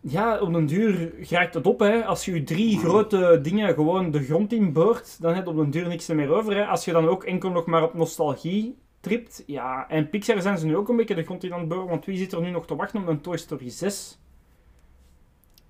Ja, 0.00 0.38
op 0.38 0.52
den 0.52 0.66
duur 0.66 1.12
geraakt 1.20 1.54
het 1.54 1.66
op. 1.66 1.80
Hè. 1.80 2.04
Als 2.04 2.24
je 2.24 2.34
je 2.34 2.42
drie 2.42 2.78
grote 2.78 3.38
dingen 3.42 3.74
gewoon 3.74 4.10
de 4.10 4.24
grond 4.24 4.52
in 4.52 4.72
boort, 4.72 5.20
dan 5.20 5.34
heb 5.34 5.44
je 5.44 5.50
op 5.50 5.56
den 5.56 5.70
duur 5.70 5.88
niks 5.88 6.06
meer 6.06 6.30
over. 6.30 6.56
Hè. 6.56 6.66
Als 6.66 6.84
je 6.84 6.92
dan 6.92 7.08
ook 7.08 7.24
enkel 7.24 7.50
nog 7.50 7.66
maar 7.66 7.82
op 7.82 7.94
nostalgie 7.94 8.78
tript. 9.00 9.42
Ja, 9.46 9.88
en 9.88 10.10
Pixar 10.10 10.42
zijn 10.42 10.58
ze 10.58 10.66
nu 10.66 10.76
ook 10.76 10.88
een 10.88 10.96
beetje 10.96 11.14
de 11.14 11.22
grond 11.22 11.44
in 11.44 11.52
aan 11.52 11.60
het 11.60 11.68
boren. 11.68 11.88
Want 11.88 12.04
wie 12.04 12.16
zit 12.16 12.32
er 12.32 12.40
nu 12.40 12.50
nog 12.50 12.66
te 12.66 12.76
wachten 12.76 13.00
op 13.00 13.06
een 13.06 13.20
Toy 13.20 13.36
Story 13.36 13.70
6? 13.70 14.18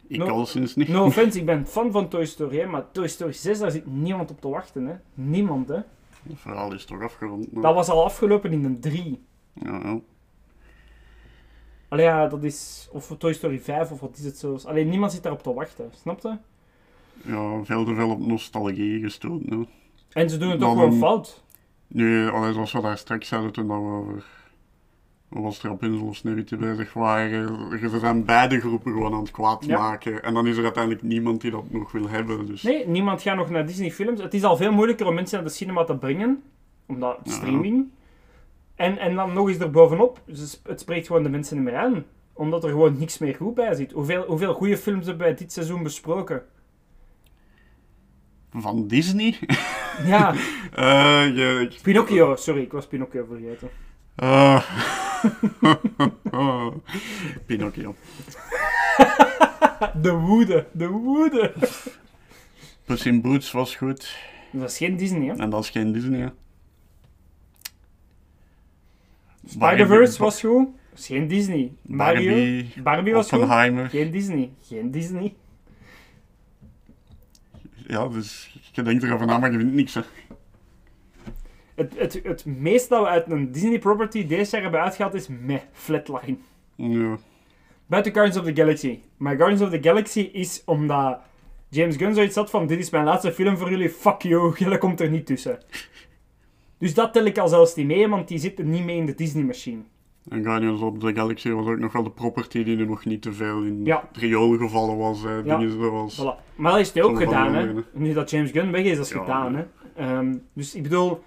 Ik 0.08 0.18
No- 0.18 0.26
al 0.26 0.46
sinds 0.46 0.74
niet. 0.74 0.88
No 0.88 1.04
offense, 1.10 1.38
ik 1.38 1.46
ben 1.46 1.66
fan 1.66 1.90
van 1.92 2.08
Toy 2.08 2.24
Story, 2.24 2.58
hè, 2.58 2.66
maar 2.66 2.90
Toy 2.90 3.08
Story 3.08 3.32
6, 3.32 3.58
daar 3.58 3.70
zit 3.70 3.86
niemand 3.86 4.30
op 4.30 4.40
te 4.40 4.48
wachten. 4.48 4.86
Hè. 4.86 4.94
Niemand, 5.14 5.68
hè. 5.68 5.74
Het 5.74 6.40
verhaal 6.40 6.72
is 6.74 6.84
toch 6.84 7.02
afgerond. 7.02 7.46
Dat 7.50 7.74
was 7.74 7.88
al 7.88 8.04
afgelopen 8.04 8.52
in 8.52 8.64
een 8.64 8.80
3. 8.80 9.22
Ja, 9.52 9.80
ja. 9.82 9.98
Allee, 11.88 12.04
ja, 12.04 12.26
dat 12.26 12.42
is... 12.44 12.88
Of 12.92 13.14
Toy 13.18 13.32
Story 13.32 13.60
5, 13.60 13.90
of 13.90 14.00
wat 14.00 14.16
is 14.16 14.24
het 14.24 14.38
zo. 14.38 14.58
Alleen 14.64 14.88
niemand 14.88 15.12
zit 15.12 15.22
daarop 15.22 15.42
te 15.42 15.54
wachten, 15.54 15.90
snap 15.94 16.20
je? 16.20 16.36
ja, 17.22 17.64
veel 17.64 17.84
te 17.84 17.94
veel 17.94 18.10
op 18.10 18.26
nostalgie 18.26 19.00
gestoten. 19.00 19.58
hè. 19.58 19.64
En 20.20 20.30
ze 20.30 20.36
doen 20.38 20.50
het 20.50 20.62
ook 20.62 20.70
gewoon 20.72 20.98
fout. 20.98 21.44
Nu, 21.86 22.28
allee, 22.30 22.52
zoals 22.52 22.72
we 22.72 22.80
daar 22.80 22.98
straks 22.98 23.28
zeiden 23.28 23.52
toen 23.52 23.68
dat 23.68 23.76
we 23.76 23.82
over... 23.82 24.24
Was 25.28 25.62
er 25.62 25.70
op 25.70 25.82
Insel 25.82 26.06
of 26.06 26.16
Sneeuwwitje 26.16 26.56
bezig 26.56 26.92
waren. 26.92 27.78
Ze 27.90 27.98
zijn 27.98 28.24
beide 28.24 28.60
groepen 28.60 28.92
gewoon 28.92 29.12
aan 29.14 29.20
het 29.20 29.30
kwaad 29.30 29.64
Ja. 29.64 29.78
maken. 29.78 30.22
En 30.22 30.34
dan 30.34 30.46
is 30.46 30.56
er 30.56 30.64
uiteindelijk 30.64 31.02
niemand 31.02 31.40
die 31.40 31.50
dat 31.50 31.64
nog 31.70 31.92
wil 31.92 32.08
hebben. 32.08 32.46
Dus 32.46 32.62
Nee, 32.62 32.86
niemand 32.88 33.22
gaat 33.22 33.36
nog 33.36 33.50
naar 33.50 33.66
Disney 33.66 33.90
films. 33.90 34.22
Het 34.22 34.34
is 34.34 34.44
al 34.44 34.56
veel 34.56 34.72
moeilijker 34.72 35.06
om 35.06 35.14
mensen 35.14 35.36
naar 35.38 35.46
de 35.46 35.52
cinema 35.54 35.84
te 35.84 35.96
brengen. 35.96 36.42
Omdat 36.86 37.18
Ja. 37.24 37.32
streaming. 37.32 37.88
En, 38.74 38.98
en 38.98 39.14
dan 39.14 39.32
nog 39.32 39.48
eens 39.48 39.58
erbovenop, 39.58 40.20
ze 40.32 40.48
sp- 40.48 40.66
het 40.68 40.80
spreekt 40.80 41.06
gewoon 41.06 41.22
de 41.22 41.28
mensen 41.28 41.56
niet 41.56 41.64
meer 41.64 41.76
aan. 41.76 42.04
Omdat 42.32 42.64
er 42.64 42.70
gewoon 42.70 42.98
niks 42.98 43.18
meer 43.18 43.34
goed 43.34 43.54
bij 43.54 43.74
zit. 43.74 43.92
Hoeveel, 43.92 44.24
hoeveel 44.26 44.54
goede 44.54 44.76
films 44.76 45.06
hebben 45.06 45.26
wij 45.26 45.34
dit 45.36 45.52
seizoen 45.52 45.82
besproken? 45.82 46.42
van 48.58 48.86
Disney. 48.86 49.38
Ja, 50.06 50.34
Eh, 50.74 51.26
je, 51.36 51.70
Pinocchio. 51.82 52.36
Sorry, 52.36 52.60
ik 52.62 52.72
was 52.72 52.86
Pinocchio 52.86 53.24
vergeten. 53.28 53.68
Eh. 54.16 54.62
Pinocchio. 57.46 57.94
De 60.02 60.10
woede, 60.10 60.66
de 60.72 60.88
woede. 60.88 61.52
Puss 62.84 63.06
in 63.06 63.20
Boots 63.20 63.52
was 63.52 63.76
goed. 63.76 64.16
Dat 64.52 64.70
is 64.70 64.76
geen 64.76 64.96
Disney, 64.96 65.26
hè? 65.26 65.34
En 65.34 65.50
dat 65.50 65.62
is 65.62 65.70
geen 65.70 65.92
Disney, 65.92 66.20
hè. 66.20 66.28
Spider-Verse 69.46 70.18
was 70.18 70.40
goed. 70.40 70.66
Dat 70.90 70.98
is 70.98 71.06
geen 71.06 71.28
Disney. 71.28 71.72
Mario. 71.82 72.30
Barbie, 72.30 72.82
Barbie 72.82 73.14
was 73.14 73.30
goed. 73.30 73.48
Geen 73.90 74.10
Disney. 74.10 74.50
Geen 74.62 74.90
Disney. 74.90 75.34
Ja, 77.86 78.08
dus 78.08 78.58
je 78.72 78.82
denkt 78.82 79.02
erover 79.02 79.26
na, 79.26 79.38
maar 79.38 79.52
je 79.52 79.58
vindt 79.58 79.74
niks, 79.74 79.94
hè. 79.94 80.00
Het, 81.76 81.92
het, 81.98 82.20
het 82.22 82.44
meeste 82.46 82.88
dat 82.88 83.02
we 83.02 83.08
uit 83.08 83.30
een 83.30 83.52
Disney 83.52 83.78
property 83.78 84.26
deze 84.26 84.50
jaar 84.50 84.62
hebben 84.62 84.80
uitgehaald 84.80 85.14
is 85.14 85.28
meh, 85.28 85.60
Flatline. 85.72 86.36
Ja. 86.74 87.16
Buiten 87.86 88.12
Guardians 88.12 88.38
of 88.40 88.44
the 88.54 88.60
Galaxy. 88.62 88.98
Maar 89.16 89.36
Guardians 89.36 89.62
of 89.62 89.70
the 89.70 89.88
Galaxy 89.88 90.20
is 90.20 90.62
omdat 90.64 91.18
James 91.68 91.96
Gunn 91.96 92.14
zoiets 92.14 92.34
had 92.36 92.50
van 92.50 92.66
dit 92.66 92.78
is 92.78 92.90
mijn 92.90 93.04
laatste 93.04 93.32
film 93.32 93.56
voor 93.56 93.70
jullie, 93.70 93.90
fuck 93.90 94.22
you, 94.22 94.52
jullie 94.58 94.78
komt 94.78 95.00
er 95.00 95.10
niet 95.10 95.26
tussen. 95.26 95.58
Dus 96.78 96.94
dat 96.94 97.12
tel 97.12 97.24
ik 97.24 97.38
al 97.38 97.48
zelfs 97.48 97.74
niet 97.74 97.86
mee, 97.86 98.08
want 98.08 98.28
die 98.28 98.38
zitten 98.38 98.70
niet 98.70 98.84
mee 98.84 98.96
in 98.96 99.06
de 99.06 99.14
Disney-machine. 99.14 99.80
En 100.28 100.44
Guardians 100.44 100.80
of 100.80 100.98
the 100.98 101.14
Galaxy 101.14 101.50
was 101.50 101.66
ook 101.66 101.78
nog 101.78 101.92
wel 101.92 102.02
de 102.02 102.10
property 102.10 102.64
die 102.64 102.78
er 102.78 102.86
nog 102.86 103.04
niet 103.04 103.22
te 103.22 103.32
veel 103.32 103.62
in 103.62 103.84
Ja. 103.84 104.04
het 104.12 104.16
riool 104.22 104.56
gevallen 104.56 104.96
was. 104.96 105.22
Hè. 105.22 105.34
Ja. 105.34 105.42
Dingen 105.56 105.70
zoals... 105.72 106.20
Voilà. 106.20 106.54
Maar 106.56 106.72
dat 106.72 106.80
is 106.80 106.88
het 106.92 107.02
ook 107.02 107.18
gedaan, 107.18 107.54
hè. 107.54 107.72
Nu 107.92 108.12
dat 108.12 108.30
James 108.30 108.50
Gunn 108.50 108.70
weg 108.70 108.84
is, 108.84 108.96
dat 108.96 109.06
is 109.06 109.12
Ja, 109.12 109.18
gedaan, 109.18 109.54
hè. 109.54 109.64
Ehm, 109.96 110.34
dus 110.52 110.74
ik 110.74 110.82
bedoel, 110.82 111.22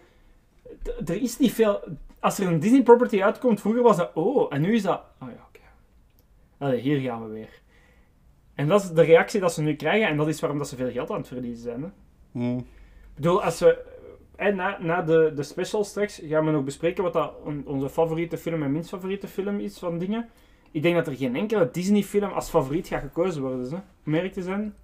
er 1.05 1.21
is 1.21 1.37
niet 1.37 1.53
veel... 1.53 1.79
Als 2.19 2.39
er 2.39 2.47
een 2.47 2.59
Disney 2.59 2.83
property 2.83 3.23
uitkomt, 3.23 3.61
vroeger 3.61 3.83
was 3.83 3.97
dat, 3.97 4.11
oh, 4.13 4.53
en 4.53 4.61
nu 4.61 4.73
is 4.73 4.81
dat, 4.81 5.01
oh 5.21 5.27
ja, 5.29 5.45
oké. 5.47 5.59
Allee, 6.57 6.79
hier 6.79 6.99
gaan 6.99 7.23
we 7.23 7.33
weer. 7.33 7.61
En 8.55 8.67
dat 8.67 8.83
is 8.83 8.89
de 8.89 9.01
reactie 9.01 9.39
dat 9.39 9.53
ze 9.53 9.61
nu 9.61 9.75
krijgen, 9.75 10.07
en 10.07 10.17
dat 10.17 10.27
is 10.27 10.39
waarom 10.39 10.57
dat 10.57 10.67
ze 10.67 10.75
veel 10.75 10.91
geld 10.91 11.09
aan 11.09 11.17
het 11.17 11.27
verliezen 11.27 11.63
zijn, 11.63 11.81
hè. 11.81 11.89
Hm. 12.31 12.57
Ik 12.57 12.65
bedoel, 13.15 13.43
als 13.43 13.59
we... 13.59 13.97
En 14.35 14.55
na, 14.55 14.77
na 14.81 15.01
de, 15.01 15.31
de 15.35 15.43
special 15.43 15.83
straks 15.83 16.21
gaan 16.23 16.45
we 16.45 16.51
nog 16.51 16.63
bespreken 16.63 17.03
wat 17.03 17.13
dat 17.13 17.33
on- 17.43 17.63
onze 17.65 17.89
favoriete 17.89 18.37
film 18.37 18.63
en 18.63 18.71
minst 18.71 18.89
favoriete 18.89 19.27
film 19.27 19.59
is 19.59 19.77
van 19.79 19.97
dingen. 19.97 20.29
Ik 20.71 20.81
denk 20.81 20.95
dat 20.95 21.07
er 21.07 21.15
geen 21.15 21.35
enkele 21.35 21.69
Disney-film 21.71 22.31
als 22.31 22.49
favoriet 22.49 22.87
gaat 22.87 23.01
gekozen 23.01 23.41
worden, 23.41 23.69
hè, 23.69 24.13
eerlijk 24.15 24.33
te 24.33 24.41
zijn. 24.41 24.75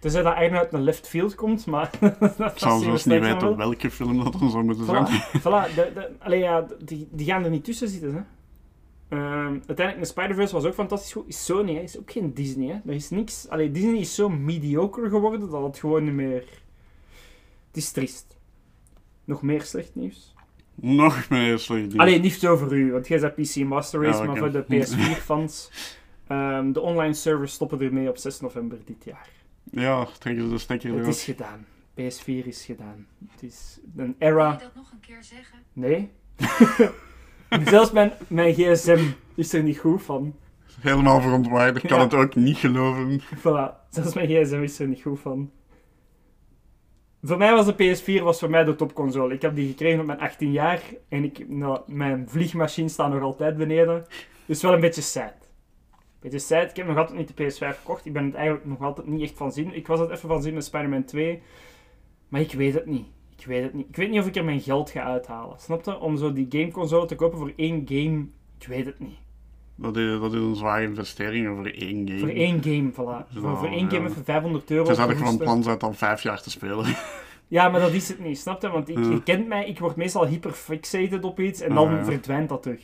Tenzij 0.00 0.22
dat 0.22 0.32
eigenlijk 0.32 0.64
uit 0.64 0.72
een 0.72 0.84
left 0.84 1.08
field 1.08 1.34
komt, 1.34 1.66
maar... 1.66 1.90
dat 2.36 2.52
Ik 2.52 2.58
zou 2.58 2.82
zelfs 2.82 3.04
niet 3.04 3.20
weten 3.20 3.40
wel. 3.40 3.56
welke 3.56 3.90
film 3.90 4.24
dat 4.24 4.32
dan 4.32 4.50
zou 4.50 4.64
moeten 4.64 4.84
zijn. 4.84 5.06
Voilà, 5.06 5.40
voilà 5.40 5.74
de, 5.74 5.90
de, 5.94 6.10
allee, 6.18 6.38
ja, 6.38 6.66
die, 6.84 7.08
die 7.10 7.26
gaan 7.26 7.44
er 7.44 7.50
niet 7.50 7.64
tussen 7.64 7.88
zitten. 7.88 8.14
Hè. 8.14 8.20
Ehm, 9.16 9.52
uiteindelijk, 9.66 9.98
de 9.98 10.04
Spider-Verse 10.04 10.54
was 10.54 10.64
ook 10.64 10.74
fantastisch 10.74 11.12
goed. 11.12 11.28
Is 11.28 11.44
Sony, 11.44 11.74
hè. 11.74 11.80
is 11.80 11.98
ook 11.98 12.10
geen 12.10 12.34
Disney. 12.34 12.68
Hè. 12.68 12.90
Er 12.90 12.94
is 12.94 13.10
niks... 13.10 13.48
Allee, 13.48 13.70
Disney 13.70 13.98
is 13.98 14.14
zo 14.14 14.28
mediocre 14.28 15.08
geworden 15.08 15.50
dat 15.50 15.62
het 15.62 15.78
gewoon 15.78 16.04
niet 16.04 16.12
meer... 16.12 16.44
Het 17.66 17.76
is 17.76 17.90
triest. 17.90 18.38
Nog 19.24 19.42
meer 19.42 19.62
slecht 19.62 19.94
nieuws? 19.94 20.34
Nog 20.74 21.28
meer 21.28 21.58
slecht 21.58 21.86
nieuws. 21.86 21.98
Allee, 21.98 22.20
niet 22.20 22.46
over 22.46 22.72
u, 22.72 22.92
want 22.92 23.08
jij 23.08 23.20
bent 23.20 23.34
PC 23.34 23.56
Master 23.56 24.02
Race, 24.02 24.18
Ja, 24.18 24.24
maar 24.24 24.36
voor 24.36 24.52
de 24.52 24.64
PS4-fans... 24.64 25.70
ehm, 26.26 26.72
de 26.72 26.80
online 26.80 27.14
servers 27.14 27.52
stoppen 27.52 27.80
ermee 27.80 28.08
op 28.08 28.16
6 28.16 28.40
november 28.40 28.78
dit 28.84 29.04
jaar. 29.04 29.28
Ja, 29.70 30.06
trekken 30.18 30.44
ze 30.44 30.50
de 30.50 30.58
stekker 30.58 30.94
Het 30.98 31.06
is 31.06 31.24
gedaan. 31.24 31.66
PS4 32.00 32.46
is 32.46 32.64
gedaan. 32.64 33.06
Het 33.32 33.42
is 33.42 33.80
een 33.96 34.14
era... 34.18 34.44
Kan 34.50 34.58
je 34.58 34.64
dat 34.64 34.74
nog 34.74 34.92
een 34.92 35.00
keer 35.00 35.22
zeggen? 35.22 35.58
Nee. 35.72 36.10
Zelfs 37.70 37.90
mijn, 37.92 38.12
mijn 38.26 38.54
gsm 38.54 39.04
is 39.34 39.52
er 39.52 39.62
niet 39.62 39.78
goed 39.78 40.02
van. 40.02 40.34
Helemaal 40.80 41.20
verontwaardigd. 41.20 41.84
Ik 41.84 41.90
kan 41.90 41.98
Ja. 41.98 42.04
het 42.04 42.14
ook 42.14 42.34
niet 42.34 42.56
geloven. 42.56 43.20
Voilà. 43.20 43.88
Zelfs 43.90 44.14
mijn 44.14 44.28
gsm 44.28 44.62
is 44.62 44.78
er 44.78 44.88
niet 44.88 45.02
goed 45.02 45.20
van. 45.20 45.50
Voor 47.22 47.36
mij 47.38 47.52
was 47.52 47.66
de 47.66 47.74
PS4 47.74 48.22
was 48.22 48.38
voor 48.38 48.50
mij 48.50 48.64
de 48.64 48.74
topconsole. 48.76 49.34
Ik 49.34 49.42
heb 49.42 49.54
die 49.54 49.68
gekregen 49.68 50.00
op 50.00 50.06
mijn 50.06 50.18
18 50.20 50.52
jaar. 50.52 50.82
En 51.08 51.24
ik, 51.24 51.48
nou, 51.48 51.80
mijn 51.86 52.28
vliegmachine 52.28 52.88
staat 52.88 53.12
nog 53.12 53.22
altijd 53.22 53.56
beneden. 53.56 54.06
Dus 54.46 54.62
wel 54.62 54.72
een 54.72 54.80
beetje 54.80 55.02
sad. 55.02 55.34
Beetje 56.20 56.38
sad. 56.38 56.70
Ik 56.70 56.76
heb 56.76 56.86
nog 56.86 56.96
altijd 56.96 57.18
niet 57.18 57.36
de 57.36 57.44
PS5 57.44 57.78
gekocht. 57.78 58.06
Ik 58.06 58.12
ben 58.12 58.24
het 58.24 58.34
eigenlijk 58.34 58.66
nog 58.66 58.80
altijd 58.80 59.06
niet 59.06 59.22
echt 59.22 59.36
van 59.36 59.52
zin. 59.52 59.74
Ik 59.74 59.86
was 59.86 60.00
het 60.00 60.10
even 60.10 60.28
van 60.28 60.42
zin 60.42 60.54
met 60.54 60.64
Spider-Man 60.64 61.04
2. 61.04 61.42
Maar 62.28 62.40
ik 62.40 62.52
weet 62.52 62.74
het 62.74 62.86
niet. 62.86 63.06
Ik 63.38 63.46
weet 63.46 63.62
het 63.62 63.74
niet. 63.74 63.88
Ik 63.88 63.96
weet 63.96 64.10
niet 64.10 64.20
of 64.20 64.26
ik 64.26 64.36
er 64.36 64.44
mijn 64.44 64.60
geld 64.60 64.90
ga 64.90 65.02
uithalen. 65.02 65.58
Snap 65.60 65.84
je? 65.84 65.98
Om 65.98 66.16
zo 66.16 66.32
die 66.32 66.46
gameconsole 66.48 67.06
te 67.06 67.14
kopen 67.14 67.38
voor 67.38 67.52
één 67.56 67.82
game. 67.88 68.26
Ik 68.58 68.66
weet 68.66 68.86
het 68.86 68.98
niet. 68.98 69.18
Dat 69.74 69.96
is, 69.96 70.20
dat 70.20 70.32
is 70.32 70.40
een 70.40 70.54
zware 70.56 70.82
investering 70.84 71.46
voor 71.56 71.66
één 71.66 72.08
game. 72.08 72.18
Voor 72.20 72.28
één 72.28 72.62
game, 72.62 72.90
voilà. 72.92 73.32
Zo, 73.32 73.40
voor, 73.40 73.56
voor 73.56 73.68
één 73.68 73.84
ja. 73.84 73.88
game 73.88 74.08
even 74.08 74.24
500 74.24 74.70
euro. 74.70 74.84
Tenzij 74.84 75.04
je 75.04 75.10
van 75.10 75.18
verwoesten. 75.18 75.44
plan 75.46 75.62
bent 75.62 75.82
om 75.82 75.94
vijf 75.94 76.22
jaar 76.22 76.42
te 76.42 76.50
spelen. 76.50 76.86
Ja, 77.48 77.68
maar 77.68 77.80
dat 77.80 77.92
is 77.92 78.08
het 78.08 78.18
niet, 78.20 78.38
snap 78.38 78.62
je? 78.62 78.68
Want 78.68 78.88
ik, 78.88 78.98
Ja. 78.98 79.10
je 79.10 79.22
kent 79.22 79.46
mij, 79.46 79.66
ik 79.68 79.78
word 79.78 79.96
meestal 79.96 80.26
hyperfixated 80.26 81.24
op 81.24 81.40
iets 81.40 81.60
en 81.60 81.70
Ah, 81.70 81.76
dan 81.76 81.90
ja. 81.94 82.04
verdwijnt 82.04 82.48
dat 82.48 82.62
terug. 82.62 82.82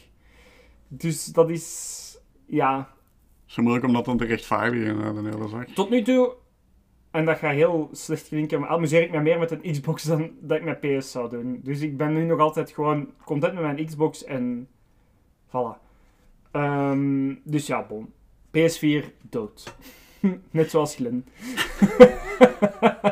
Dus 0.88 1.24
dat 1.24 1.50
is... 1.50 2.18
Ja, 2.46 2.90
Zo 3.46 3.62
moeilijk 3.62 3.86
om 3.86 3.92
dat 3.92 4.04
dan 4.04 4.16
te 4.16 4.24
rechtvaardigen, 4.24 5.00
eh, 5.02 5.14
de 5.14 5.28
hele 5.30 5.48
zaak. 5.48 5.68
tot 5.68 5.90
nu 5.90 6.02
toe... 6.02 6.34
En 7.10 7.24
dat 7.24 7.38
gaat 7.38 7.52
heel 7.52 7.88
slecht 7.92 8.28
klinken, 8.28 8.60
maar 8.60 8.68
amuseer 8.68 9.02
ik 9.02 9.10
me 9.10 9.20
meer 9.20 9.38
met 9.38 9.50
een 9.50 9.72
Xbox 9.72 10.02
dan 10.02 10.30
dat 10.40 10.56
ik 10.56 10.64
met 10.64 10.80
PS 10.80 11.10
zou 11.10 11.30
doen. 11.30 11.60
Dus 11.62 11.80
ik 11.80 11.96
ben 11.96 12.12
nu 12.12 12.24
nog 12.24 12.38
altijd 12.40 12.70
gewoon 12.70 13.08
content 13.24 13.54
met 13.54 13.62
mijn 13.62 13.86
Xbox 13.86 14.24
en 14.24 14.68
voilà. 15.48 15.78
Ehm, 16.52 17.34
dus 17.42 17.66
ja, 17.66 17.86
bon. 17.88 18.12
PS4 18.50 19.04
dood. 19.22 19.74
Net 20.50 20.70
zoals 20.70 20.94
Glen. 20.94 21.26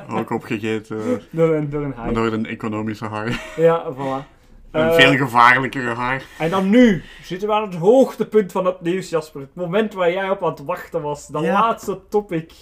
Ook 0.09 0.31
opgegeten 0.31 1.21
Door 1.31 1.55
een, 1.55 1.71
door 1.71 1.83
een 1.83 1.93
haai. 1.93 2.15
door 2.15 2.33
een 2.33 2.47
economische 2.47 3.05
haar. 3.07 3.53
Ja, 3.57 3.93
voilà. 3.95 4.34
Een 4.75 4.89
Eh, 4.89 4.95
veel 4.95 5.17
gevaarlijkere 5.17 5.95
haar. 5.95 6.23
En 6.39 6.51
dan 6.51 6.71
nu 6.71 7.03
zitten 7.23 7.49
we 7.49 7.55
aan 7.55 7.63
het 7.63 7.75
hoogtepunt 7.75 8.53
van 8.53 8.65
het 8.65 8.81
nieuws, 8.81 9.09
Jasper. 9.11 9.41
Het 9.41 9.55
moment 9.55 9.95
waar 9.95 10.11
jij 10.13 10.31
op 10.31 10.43
aan 10.45 10.51
het 10.51 10.65
wachten 10.65 11.03
was. 11.03 11.27
De 11.27 11.39
Ja. 11.41 11.53
laatste 11.61 12.01
topic. 12.09 12.53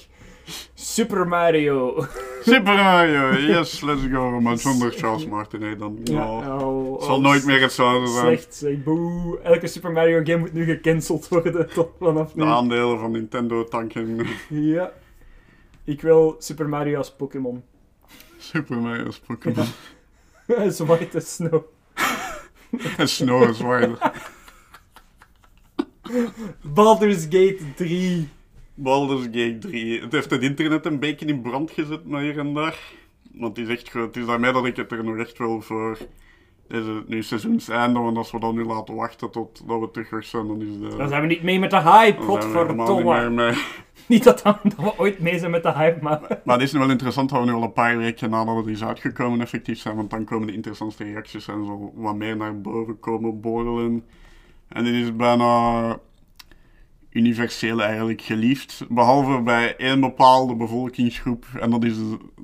Super 0.74 1.28
Mario. 1.28 2.06
Super 2.42 2.74
Mario, 2.74 3.32
yes, 3.54 3.80
let's 3.80 4.00
go. 4.12 4.40
Maar 4.40 4.58
zonder 4.58 4.92
Charles 4.92 5.26
Martinet 5.26 5.78
dan. 5.78 5.98
Ja, 6.04 6.26
Oh, 6.26 6.62
oh, 6.62 6.92
het 6.94 7.02
zal 7.04 7.16
oh, 7.16 7.22
nooit 7.22 7.44
meer 7.44 7.60
hetzelfde 7.60 8.06
zijn. 8.12 8.26
Slecht, 8.26 8.54
zeg. 8.54 8.82
Boe. 8.82 9.38
Elke 9.42 9.66
Super 9.66 9.92
Mario 9.92 10.20
game 10.24 10.38
moet 10.38 10.52
nu 10.52 10.64
gecanceld 10.64 11.28
worden 11.28 11.68
tot 11.74 11.88
vanaf 12.00 12.34
nu. 12.34 12.42
De 12.44 12.48
aandelen 12.50 12.98
van 12.98 13.10
Nintendo 13.10 13.64
tanken. 13.64 14.26
Ja. 14.48 14.92
Ik 15.84 16.00
wil 16.00 16.36
Super 16.38 16.68
Mario 16.68 16.96
als 16.98 17.12
Pokémon. 17.12 17.62
Super 18.38 18.76
Mario's 18.76 19.18
Pokémon. 19.18 19.66
Zwarte 20.68 21.20
snow. 21.20 21.62
En 22.96 23.08
Snow 23.08 23.48
is 23.48 23.56
zwart. 23.56 24.10
Baldur's 26.62 27.22
Gate 27.22 27.58
3. 27.76 28.28
Baldur's 28.74 29.24
Gate 29.24 29.58
3. 29.58 30.00
Het 30.00 30.12
heeft 30.12 30.30
het 30.30 30.42
internet 30.42 30.86
een 30.86 30.98
beetje 30.98 31.26
in 31.26 31.40
brand 31.40 31.70
gezet, 31.70 32.04
maar 32.04 32.22
hier 32.22 32.38
en 32.38 32.54
daar. 32.54 32.78
Want 33.32 33.56
het 33.56 33.66
is 33.68 33.74
echt 33.74 33.88
groot. 33.88 34.06
Het 34.06 34.16
is 34.16 34.26
daarmee 34.26 34.52
dat 34.52 34.66
ik 34.66 34.76
het 34.76 34.92
er 34.92 35.04
nog 35.04 35.16
echt 35.16 35.38
wel 35.38 35.60
voor... 35.60 35.98
Is 36.72 36.86
het 36.86 37.08
nu 37.08 37.22
seizoenseinde, 37.22 38.00
want 38.00 38.16
als 38.16 38.30
we 38.30 38.40
dan 38.40 38.54
nu 38.54 38.64
laten 38.64 38.94
wachten 38.94 39.30
tot 39.30 39.62
dat 39.66 39.80
we 39.80 39.90
terug 39.90 40.24
zijn, 40.24 40.46
dan 40.46 40.60
is 40.60 40.78
de... 40.78 40.96
Dan 40.96 41.08
zijn 41.08 41.20
we 41.20 41.26
niet 41.26 41.42
mee 41.42 41.58
met 41.58 41.70
de 41.70 41.80
hype, 41.80 42.20
helemaal 42.20 42.36
niet 42.36 42.44
godverdomme. 42.44 43.30
mee. 43.30 43.54
Niet 44.06 44.24
dat, 44.24 44.40
dan, 44.42 44.56
dat 44.62 44.76
we 44.76 44.98
ooit 44.98 45.18
mee 45.18 45.38
zijn 45.38 45.50
met 45.50 45.62
de 45.62 45.72
hype, 45.72 46.02
maar... 46.02 46.20
Maar 46.44 46.54
het 46.54 46.64
is 46.64 46.72
nu 46.72 46.78
wel 46.78 46.90
interessant 46.90 47.30
dat 47.30 47.40
we 47.40 47.46
nu 47.46 47.52
al 47.52 47.62
een 47.62 47.72
paar 47.72 47.98
weken 47.98 48.30
nadat 48.30 48.56
het 48.56 48.66
is 48.66 48.84
uitgekomen 48.84 49.40
effectief 49.40 49.78
zijn, 49.78 49.96
want 49.96 50.10
dan 50.10 50.24
komen 50.24 50.46
de 50.46 50.52
interessantste 50.54 51.04
reacties 51.04 51.48
en 51.48 51.64
zo 51.64 51.92
wat 51.94 52.14
meer 52.14 52.36
naar 52.36 52.60
boven 52.60 53.00
komen 53.00 53.40
borrelen. 53.40 54.04
En 54.68 54.84
dit 54.84 54.94
is 54.94 55.16
bijna 55.16 55.98
universeel 57.10 57.82
eigenlijk 57.82 58.22
geliefd, 58.22 58.84
behalve 58.88 59.40
bij 59.40 59.76
één 59.76 60.00
bepaalde 60.00 60.54
bevolkingsgroep 60.54 61.46
en 61.60 61.70
dat 61.70 61.84
is, 61.84 61.96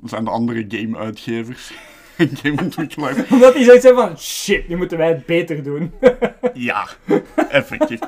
zijn 0.03 0.23
de 0.23 0.29
andere 0.29 0.65
game-uitgevers. 0.67 1.73
Gameontwikkelaars. 2.41 3.17
Omdat 3.31 3.53
die 3.53 3.63
zoiets 3.63 3.83
hebben 3.83 4.07
van, 4.07 4.17
shit, 4.17 4.67
nu 4.67 4.77
moeten 4.77 4.97
wij 4.97 5.07
het 5.07 5.25
beter 5.25 5.63
doen. 5.63 5.91
Ja, 6.53 6.87
effectief. 7.49 7.99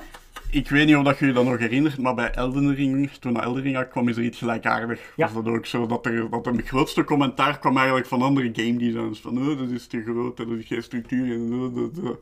Ik 0.50 0.70
weet 0.70 0.86
niet 0.86 0.96
of 0.96 1.04
dat 1.04 1.20
je 1.20 1.26
je 1.26 1.34
dat 1.34 1.46
nog 1.46 1.58
herinnert, 1.58 1.98
maar 1.98 2.14
bij 2.14 2.32
Elden 2.32 2.76
Ring, 2.76 3.12
toen 3.12 3.42
Elden 3.42 3.64
Ring 3.64 3.78
uitkwam, 3.78 4.10
is 4.10 4.18
er 4.18 4.24
iets 4.24 4.38
gelijkaardig. 4.38 5.00
Ja. 5.16 5.26
Was 5.26 5.44
dat 5.44 5.54
ook 5.54 5.66
zo, 5.66 5.86
dat 5.86 6.06
er, 6.06 6.30
dat 6.30 6.46
het 6.46 6.68
grootste 6.68 7.04
commentaar 7.04 7.60
kwam 7.60 7.78
eigenlijk 7.78 8.08
van 8.08 8.22
andere 8.22 8.50
game 8.54 8.78
designs. 8.78 9.20
Van, 9.20 9.38
oh, 9.38 9.58
dat 9.58 9.70
is 9.70 9.88
te 9.88 10.04
groot, 10.04 10.38
dat 10.38 10.48
is 10.48 10.66
geen 10.66 10.84
structuur. 10.84 11.34
En, 11.34 11.54
oh, 11.54 11.76
dat, 11.76 12.04
dat. 12.04 12.20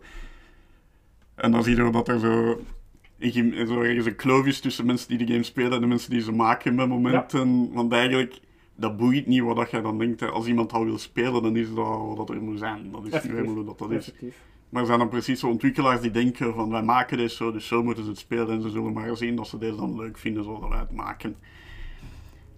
en 1.35 1.51
dan 1.51 1.63
zie 1.63 1.75
je 1.75 1.91
dat 1.91 2.07
er 2.07 2.19
zo, 2.19 2.61
ik, 3.17 3.33
zo 3.67 3.81
ergens 3.81 4.05
een 4.05 4.15
kloof 4.15 4.45
is 4.45 4.59
tussen 4.59 4.85
mensen 4.85 5.07
die 5.07 5.17
de 5.25 5.31
game 5.31 5.43
spelen 5.43 5.71
en 5.71 5.81
de 5.81 5.87
mensen 5.87 6.09
die 6.09 6.21
ze 6.21 6.31
maken 6.31 6.75
met 6.75 6.87
momenten. 6.87 7.73
Want 7.73 7.93
eigenlijk, 7.93 8.39
dat 8.79 8.97
boeit 8.97 9.27
niet 9.27 9.41
wat 9.41 9.55
dat 9.55 9.71
jij 9.71 9.81
dan 9.81 9.97
denkt. 9.97 10.19
Hè. 10.19 10.27
Als 10.27 10.47
iemand 10.47 10.73
al 10.73 10.85
wil 10.85 10.97
spelen, 10.97 11.43
dan 11.43 11.55
is 11.55 11.73
dat 11.73 11.85
wat 11.85 12.17
dat 12.17 12.29
er 12.29 12.41
moet 12.41 12.59
zijn. 12.59 12.91
Dat 12.91 13.01
is 13.01 13.07
Effectief. 13.07 13.31
helemaal 13.31 13.55
hoe 13.55 13.65
dat, 13.65 13.79
dat 13.79 13.91
is. 13.91 13.97
Effectief. 13.97 14.35
Maar 14.69 14.81
er 14.81 14.87
zijn 14.87 14.99
dan 14.99 15.09
precies 15.09 15.39
zo 15.39 15.47
ontwikkelaars 15.47 16.01
die 16.01 16.11
denken 16.11 16.53
van 16.53 16.69
wij 16.69 16.83
maken 16.83 17.17
dit 17.17 17.31
zo, 17.31 17.51
dus 17.51 17.67
zo 17.67 17.83
moeten 17.83 18.03
ze 18.03 18.09
het 18.09 18.19
spelen 18.19 18.49
en 18.49 18.61
ze 18.61 18.69
zullen 18.69 18.93
maar 18.93 19.17
zien 19.17 19.35
dat 19.35 19.47
ze 19.47 19.57
deze 19.57 19.75
dan 19.75 19.95
leuk 19.95 20.17
vinden 20.17 20.43
zoals 20.43 20.67
wij 20.69 20.79
het 20.79 20.91
maken. 20.91 21.35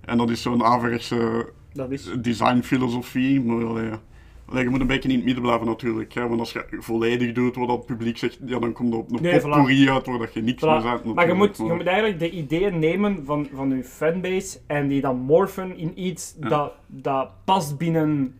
En 0.01 0.17
dat 0.17 0.29
is 0.29 0.41
zo'n 0.41 0.63
averechtse 0.63 1.49
designfilosofie, 2.19 3.41
maar 3.41 3.65
allee, 3.65 3.91
je 4.59 4.69
moet 4.69 4.79
een 4.81 4.87
beetje 4.87 5.09
in 5.09 5.15
het 5.15 5.23
midden 5.25 5.43
blijven 5.43 5.67
natuurlijk, 5.67 6.13
hè, 6.13 6.27
want 6.27 6.39
als 6.39 6.51
je 6.53 6.65
volledig 6.79 7.31
doet 7.31 7.55
wat 7.55 7.67
het 7.69 7.85
publiek 7.85 8.17
zegt, 8.17 8.39
ja, 8.45 8.59
dan 8.59 8.71
komt 8.73 8.93
er 8.93 8.99
op 8.99 9.11
een 9.11 9.21
Nee, 9.21 9.39
voilà. 9.41 9.89
uit 9.89 10.05
waar 10.05 10.17
dat 10.17 10.33
je 10.33 10.41
niks 10.41 10.63
Voilà. 10.63 10.67
meer 10.67 10.99
bent 11.03 11.15
Maar 11.15 11.27
je 11.27 11.33
moet, 11.33 11.57
je 11.57 11.63
moet 11.73 11.85
eigenlijk 11.85 12.19
de 12.19 12.31
ideeën 12.31 12.79
nemen 12.79 13.25
van, 13.25 13.47
van 13.53 13.69
je 13.77 13.83
fanbase 13.83 14.59
en 14.67 14.87
die 14.87 15.01
dan 15.01 15.17
morphen 15.17 15.77
in 15.77 15.91
iets 16.05 16.35
Ja. 16.39 16.49
dat, 16.49 16.73
dat 16.87 17.29
past 17.45 17.77
binnen 17.77 18.35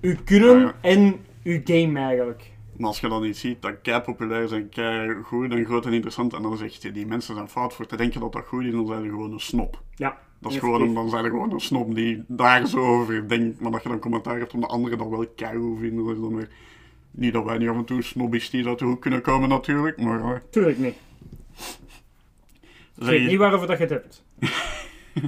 uw 0.00 0.14
kunnen 0.24 0.58
Ja, 0.60 0.64
ja. 0.66 0.74
en 0.80 1.16
uw 1.42 1.60
game 1.64 1.98
eigenlijk. 1.98 2.52
Maar 2.76 2.86
als 2.86 3.00
je 3.00 3.08
dan 3.08 3.24
iets 3.24 3.40
ziet 3.40 3.62
dat 3.62 3.80
kei 3.82 4.00
populair 4.00 4.42
is 4.42 4.50
en 4.52 4.68
kei 4.68 5.14
goed 5.22 5.52
en 5.52 5.64
groot 5.64 5.86
en 5.86 5.92
interessant, 5.92 6.32
en 6.34 6.42
dan 6.42 6.56
zeg 6.56 6.82
je, 6.82 6.92
die 6.92 7.06
mensen 7.06 7.34
zijn 7.34 7.48
fout 7.48 7.74
voor 7.74 7.86
te 7.86 7.96
denken 7.96 8.20
dat 8.20 8.32
dat 8.32 8.46
goed 8.46 8.64
is, 8.64 8.72
dan 8.72 8.86
zijn 8.86 9.02
ze 9.02 9.08
gewoon 9.08 9.32
een 9.32 9.40
snop. 9.40 9.82
Ja. 9.94 10.18
Dat 10.40 10.52
is 10.52 10.58
gewoon, 10.58 10.80
een- 10.80 10.94
dan 10.94 11.08
zijn 11.10 11.24
er 11.24 11.30
gewoon 11.30 11.52
een 11.52 11.60
snop 11.60 11.94
die 11.94 12.24
daar 12.26 12.66
zo 12.66 12.78
over 12.78 13.28
denkt, 13.28 13.60
maar 13.60 13.70
dat 13.72 13.82
je 13.82 13.88
dan 13.88 13.98
commentaar 13.98 14.38
hebt 14.38 14.54
om 14.54 14.60
de 14.60 14.66
anderen 14.66 14.98
dat 14.98 15.08
wel 15.08 15.26
keigoed 15.36 15.78
vinden, 15.78 16.04
dat 16.04 16.14
is 16.14 16.20
dan 16.20 16.34
weer... 16.36 16.48
Niet 17.10 17.32
dat 17.32 17.44
wij 17.44 17.58
niet 17.58 17.68
af 17.68 17.76
en 17.76 17.84
toe 17.84 18.02
snobbistisch 18.02 18.66
uit 18.66 18.78
de 18.78 18.84
hoek 18.84 19.00
kunnen 19.00 19.22
komen 19.22 19.48
natuurlijk, 19.48 20.00
maar... 20.02 20.18
ja. 20.18 20.42
Tuurlijk 20.50 20.78
niet. 20.78 20.94
Ik 22.96 23.04
weet 23.04 23.26
niet 23.26 23.38
waarover 23.38 23.66
dat 23.66 23.78
je 23.78 23.84
het 23.84 23.92
hebt. 23.92 24.24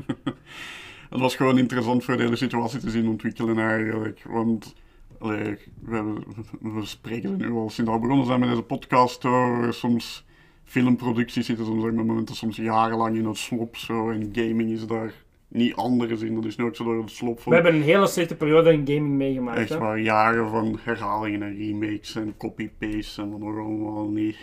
Het 1.10 1.20
was 1.20 1.36
gewoon 1.36 1.58
interessant 1.58 2.04
voor 2.04 2.16
de 2.16 2.22
hele 2.22 2.36
situatie 2.36 2.78
te 2.80 2.90
zien 2.90 3.08
ontwikkelen 3.08 3.58
eigenlijk. 3.58 4.22
Want 4.28 4.74
allee, 5.18 5.58
we, 5.82 6.12
we 6.60 6.86
spreken 6.86 7.30
er 7.30 7.36
nu 7.36 7.50
al 7.52 7.70
sinds 7.70 7.90
we 7.90 7.98
begonnen 7.98 8.26
zijn 8.26 8.40
met 8.40 8.48
deze 8.48 8.62
podcast 8.62 9.24
over 9.24 9.74
soms 9.74 10.24
filmproducties 10.70 11.46
zitten 11.46 11.66
soms 11.66 11.82
met 11.82 11.94
momenten 11.94 12.34
soms 12.34 12.56
jarenlang 12.56 13.16
in 13.16 13.24
het 13.24 13.36
slop 13.36 13.76
zo 13.76 14.10
en 14.10 14.30
gaming 14.32 14.70
is 14.70 14.86
daar 14.86 15.12
niet 15.48 15.74
anders 15.74 16.20
in. 16.22 16.34
Dat 16.34 16.44
is 16.44 16.58
ook 16.58 16.76
zo 16.76 16.84
door 16.84 17.02
het 17.02 17.10
slop 17.10 17.40
van 17.40 17.52
We 17.52 17.58
hebben 17.58 17.74
een 17.74 17.86
hele 17.86 18.06
slechte 18.06 18.36
periode 18.36 18.72
in 18.72 18.86
gaming 18.86 19.16
meegemaakt. 19.16 19.58
echt 19.58 19.68
hè. 19.68 19.78
waar 19.78 19.98
jaren 19.98 20.48
van 20.48 20.78
herhalingen 20.82 21.42
en 21.42 21.56
remakes 21.56 22.14
en 22.14 22.34
copy-paste 22.36 23.22
en 23.22 23.30
wat 23.30 23.40
nog 23.40 23.58
allemaal 23.58 24.08
niet. 24.08 24.36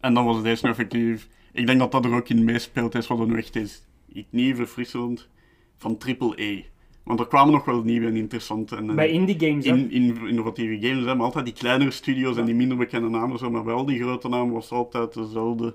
En 0.00 0.14
dan 0.14 0.24
was 0.24 0.42
deze 0.42 0.64
nu 0.64 0.70
effectief. 0.70 1.28
Ik 1.52 1.66
denk 1.66 1.78
dat 1.78 1.92
dat 1.92 2.04
er 2.04 2.14
ook 2.14 2.28
in 2.28 2.44
meespeelt, 2.44 2.94
is 2.94 3.06
wat 3.06 3.26
nu 3.26 3.36
echt 3.36 3.56
is. 3.56 3.82
Iets 4.12 4.28
nieuw, 4.30 4.54
verfrissend 4.54 5.28
van 5.76 5.98
AAA. 6.18 6.62
Want 7.06 7.20
er 7.20 7.26
kwamen 7.26 7.52
nog 7.52 7.64
wel 7.64 7.82
nieuwe 7.82 8.06
en 8.06 8.16
interessante 8.16 8.76
en, 8.76 8.88
en 8.88 8.96
Bij 8.96 9.10
indie 9.10 9.38
games, 9.38 9.64
hè. 9.66 9.70
in, 9.70 9.90
in, 9.90 10.26
innovatieve 10.28 10.86
games. 10.86 11.04
Hè, 11.04 11.14
maar 11.14 11.24
altijd 11.24 11.44
die 11.44 11.54
kleinere 11.54 11.90
studio's 11.90 12.36
en 12.36 12.44
die 12.44 12.54
minder 12.54 12.76
bekende 12.76 13.08
namen. 13.08 13.38
Zo, 13.38 13.50
maar 13.50 13.64
wel 13.64 13.84
die 13.84 14.02
grote 14.02 14.28
naam 14.28 14.50
was 14.50 14.70
altijd 14.70 15.14
dezelfde. 15.14 15.74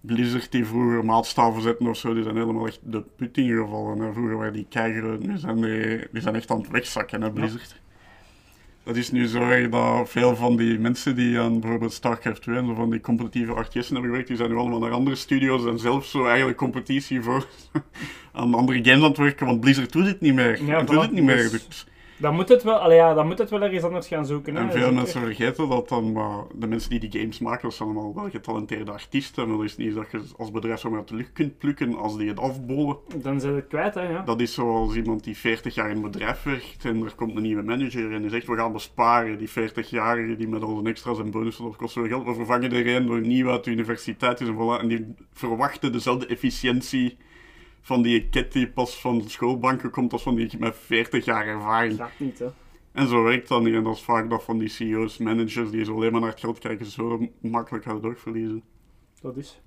Blizzard 0.00 0.52
die 0.52 0.66
vroeger 0.66 1.04
maatstaven 1.04 1.62
zetten 1.62 1.86
of 1.86 1.96
zo, 1.96 2.14
die 2.14 2.22
zijn 2.22 2.36
helemaal 2.36 2.66
echt 2.66 2.80
de 2.82 3.02
put 3.16 3.38
ingevallen. 3.38 3.98
Hè. 3.98 4.12
Vroeger 4.12 4.36
waren 4.36 4.52
die 4.52 4.66
keigroot, 4.68 5.26
nu 5.26 5.38
zijn 5.38 5.60
die, 5.60 5.98
die 6.12 6.22
zijn 6.22 6.34
echt 6.34 6.50
aan 6.50 6.60
het 6.60 6.70
wegzakken, 6.70 7.22
hè, 7.22 7.30
Blizzard. 7.30 7.80
Dat 8.86 8.96
is 8.96 9.10
nu 9.10 9.26
zo 9.26 9.40
erg 9.40 9.68
dat 9.68 10.08
veel 10.10 10.36
van 10.36 10.56
die 10.56 10.78
mensen 10.78 11.16
die 11.16 11.38
aan 11.38 11.60
bijvoorbeeld 11.60 11.92
StarCraft 11.92 12.42
2 12.42 12.56
en 12.56 12.74
van 12.74 12.90
die 12.90 13.00
competitieve 13.00 13.52
RTS'en 13.52 13.92
hebben 13.92 14.02
gewerkt, 14.02 14.28
die 14.28 14.36
zijn 14.36 14.50
nu 14.50 14.56
allemaal 14.56 14.78
naar 14.78 14.90
andere 14.90 15.16
studio's 15.16 15.66
en 15.66 15.78
zelf 15.78 16.06
zo 16.06 16.26
eigenlijk 16.26 16.58
competitie 16.58 17.22
voor 17.22 17.46
aan 18.32 18.54
andere 18.54 18.84
games 18.84 19.02
aan 19.02 19.08
het 19.08 19.16
werken, 19.16 19.46
want 19.46 19.60
Blizzard 19.60 19.92
doet 19.92 20.06
het 20.06 20.20
niet 20.20 20.34
meer. 20.34 20.64
Ja, 20.64 20.82
doet 20.82 21.00
het 21.00 21.12
niet 21.12 21.24
meer. 21.24 21.50
Dus- 21.50 21.66
Dus- 21.66 21.86
Dan 22.16 22.34
moet 22.34 22.48
het 22.48 22.62
wel, 22.62 22.76
allee, 22.76 22.96
ja, 22.96 23.14
dan 23.14 23.26
moet 23.26 23.38
het 23.38 23.50
wel 23.50 23.62
ergens 23.62 23.82
anders 23.82 24.08
gaan 24.08 24.26
zoeken. 24.26 24.54
Hè. 24.54 24.60
En 24.60 24.72
veel 24.72 24.92
mensen 24.92 25.20
vergeten 25.20 25.68
dat 25.68 25.88
dan, 25.88 26.12
maar 26.12 26.42
de 26.54 26.66
mensen 26.66 26.90
die 26.90 27.08
die 27.08 27.20
games 27.20 27.38
maken, 27.38 27.62
dat 27.62 27.74
zijn 27.74 27.88
allemaal 27.88 28.14
wel 28.14 28.30
getalenteerde 28.30 28.92
artiesten. 28.92 29.48
Maar 29.48 29.56
dat 29.56 29.66
is 29.66 29.76
niet 29.76 29.94
dat 29.94 30.10
je 30.10 30.22
als 30.36 30.50
bedrijf 30.50 30.80
zomaar 30.80 30.98
uit 30.98 31.08
de 31.08 31.14
lucht 31.14 31.32
kunt 31.32 31.58
plukken 31.58 31.96
als 31.96 32.16
die 32.16 32.28
het 32.28 32.38
afbollen. 32.38 32.96
Dan 33.16 33.40
zijn 33.40 33.54
het 33.54 33.66
kwijt, 33.66 33.94
hè, 33.94 34.08
ja. 34.08 34.22
Dat 34.22 34.40
is 34.40 34.54
zoals 34.54 34.94
iemand 34.94 35.24
die 35.24 35.36
40 35.36 35.74
jaar 35.74 35.90
in 35.90 35.96
een 35.96 36.02
bedrijf 36.02 36.42
werkt 36.42 36.84
en 36.84 37.04
er 37.04 37.14
komt 37.14 37.36
een 37.36 37.42
nieuwe 37.42 37.62
manager 37.62 38.12
en 38.12 38.20
die 38.20 38.30
zegt 38.30 38.46
we 38.46 38.56
gaan 38.56 38.72
besparen. 38.72 39.38
Die 39.38 39.50
40-jarige 39.50 40.36
die 40.36 40.48
met 40.48 40.62
al 40.62 40.74
zijn 40.74 40.86
extra's 40.86 41.18
en 41.18 41.30
bonussen, 41.30 41.64
dat 41.64 41.76
kost 41.76 41.92
veel 41.92 42.06
geld. 42.06 42.24
We 42.24 42.34
vervangen 42.34 42.72
er 42.72 42.96
een 42.96 43.06
door 43.06 43.20
nieuw 43.20 43.50
uit 43.50 43.64
de 43.64 43.70
universiteit 43.70 44.40
en 44.40 44.54
voilà. 44.54 44.80
En 44.80 44.88
die 44.88 45.14
verwachten 45.32 45.92
dezelfde 45.92 46.26
efficiëntie 46.26 47.16
van 47.86 48.02
die 48.02 48.28
ket 48.28 48.52
die 48.52 48.68
pas 48.68 49.00
van 49.00 49.18
de 49.18 49.28
schoolbanken 49.28 49.90
komt 49.90 50.12
als 50.12 50.22
van 50.22 50.34
die 50.34 50.58
met 50.58 50.76
40 50.76 51.24
jaar 51.24 51.46
ervaring. 51.46 51.96
Dat 51.96 52.10
niet, 52.16 52.38
hè. 52.38 52.46
En 52.92 53.08
zo 53.08 53.22
werkt 53.22 53.48
dat 53.48 53.62
niet. 53.62 53.74
En 53.74 53.82
dat 53.82 53.94
is 53.94 54.02
vaak 54.02 54.30
dat 54.30 54.44
van 54.44 54.58
die 54.58 54.68
CEO's, 54.68 55.18
managers, 55.18 55.70
die 55.70 55.84
zo 55.84 55.94
alleen 55.94 56.12
maar 56.12 56.20
naar 56.20 56.30
het 56.30 56.40
geld 56.40 56.58
kijken, 56.58 56.86
zo 56.86 57.28
makkelijk 57.40 57.84
gaan 57.84 58.00
doorverliezen. 58.00 58.62
Dat 59.20 59.36
is. 59.36 59.60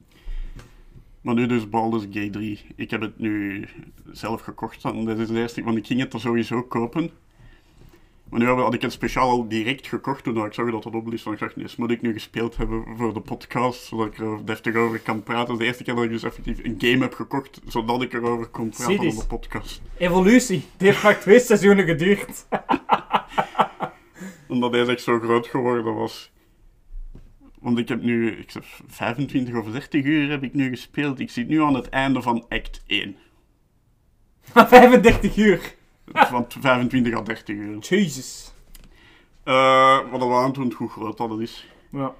Maar 1.21 1.35
nu 1.35 1.45
dus 1.45 1.69
Baldur's 1.69 2.03
Gate 2.03 2.29
3. 2.29 2.61
Ik 2.75 2.89
heb 2.89 3.01
het 3.01 3.19
nu 3.19 3.65
zelf 4.11 4.41
gekocht. 4.41 4.83
En 4.83 5.05
dit 5.05 5.19
is 5.19 5.27
de 5.27 5.39
eerste, 5.39 5.63
want 5.63 5.77
ik 5.77 5.85
ging 5.85 5.99
het 5.99 6.13
er 6.13 6.19
sowieso 6.19 6.63
kopen. 6.63 7.11
Maar 8.29 8.39
nu 8.39 8.45
had 8.45 8.73
ik 8.73 8.81
het 8.81 8.91
speciaal 8.91 9.29
al 9.29 9.47
direct 9.47 9.87
gekocht 9.87 10.23
toen 10.23 10.45
ik 10.45 10.53
zag 10.53 10.71
dat 10.71 10.83
het 10.83 10.95
op 10.95 11.07
list 11.07 11.19
stond. 11.21 11.35
Ik 11.35 11.41
dacht, 11.41 11.55
nee, 11.55 11.67
moet 11.77 11.91
ik 11.91 12.01
nu 12.01 12.13
gespeeld 12.13 12.57
hebben 12.57 12.83
voor 12.97 13.13
de 13.13 13.19
podcast, 13.19 13.83
zodat 13.83 14.07
ik 14.07 14.17
er 14.17 14.45
deftig 14.45 14.75
over 14.75 14.99
kan 14.99 15.23
praten. 15.23 15.47
Dat 15.47 15.53
is 15.53 15.57
de 15.57 15.65
eerste 15.65 15.83
keer 15.83 15.95
dat 15.95 16.03
ik 16.03 16.09
dus 16.09 16.23
effectief 16.23 16.59
een 16.63 16.75
game 16.77 17.03
heb 17.03 17.13
gekocht, 17.13 17.61
zodat 17.67 18.01
ik 18.01 18.13
erover 18.13 18.47
kon 18.47 18.69
praten 18.69 19.07
op 19.07 19.15
de 19.15 19.25
podcast. 19.27 19.81
Evolutie. 19.97 20.63
Het 20.71 20.81
heeft 20.81 21.03
maar 21.03 21.19
twee 21.19 21.39
seizoenen 21.39 21.85
geduurd. 21.85 22.45
Omdat 24.47 24.71
hij 24.71 24.87
echt 24.87 25.01
zo 25.01 25.19
groot 25.19 25.47
geworden 25.47 25.95
was. 25.95 26.31
Want 27.59 27.77
ik 27.77 27.87
heb 27.87 28.01
nu, 28.01 28.31
ik 28.31 28.51
heb 28.51 28.63
25 28.87 29.55
of 29.55 29.71
30 29.71 30.03
uur 30.03 30.29
heb 30.29 30.43
ik 30.43 30.53
nu 30.53 30.69
gespeeld. 30.69 31.19
Ik 31.19 31.29
zit 31.29 31.47
nu 31.47 31.61
aan 31.61 31.73
het 31.73 31.89
einde 31.89 32.21
van 32.21 32.45
act 32.49 32.83
1. 32.87 33.15
35 34.41 35.37
uur. 35.45 35.77
Van 36.13 36.45
25 36.59 37.13
à 37.13 37.21
30 37.21 37.55
uur. 37.55 37.77
Jezus. 37.79 38.53
Eh, 39.43 40.11
wat 40.11 40.19
we 40.19 40.33
aan 40.33 40.43
het 40.45 40.53
doen, 40.53 40.73
hoe 40.77 40.89
groot 40.89 41.17
dat 41.17 41.39
is. 41.39 41.67
Ja. 41.91 42.13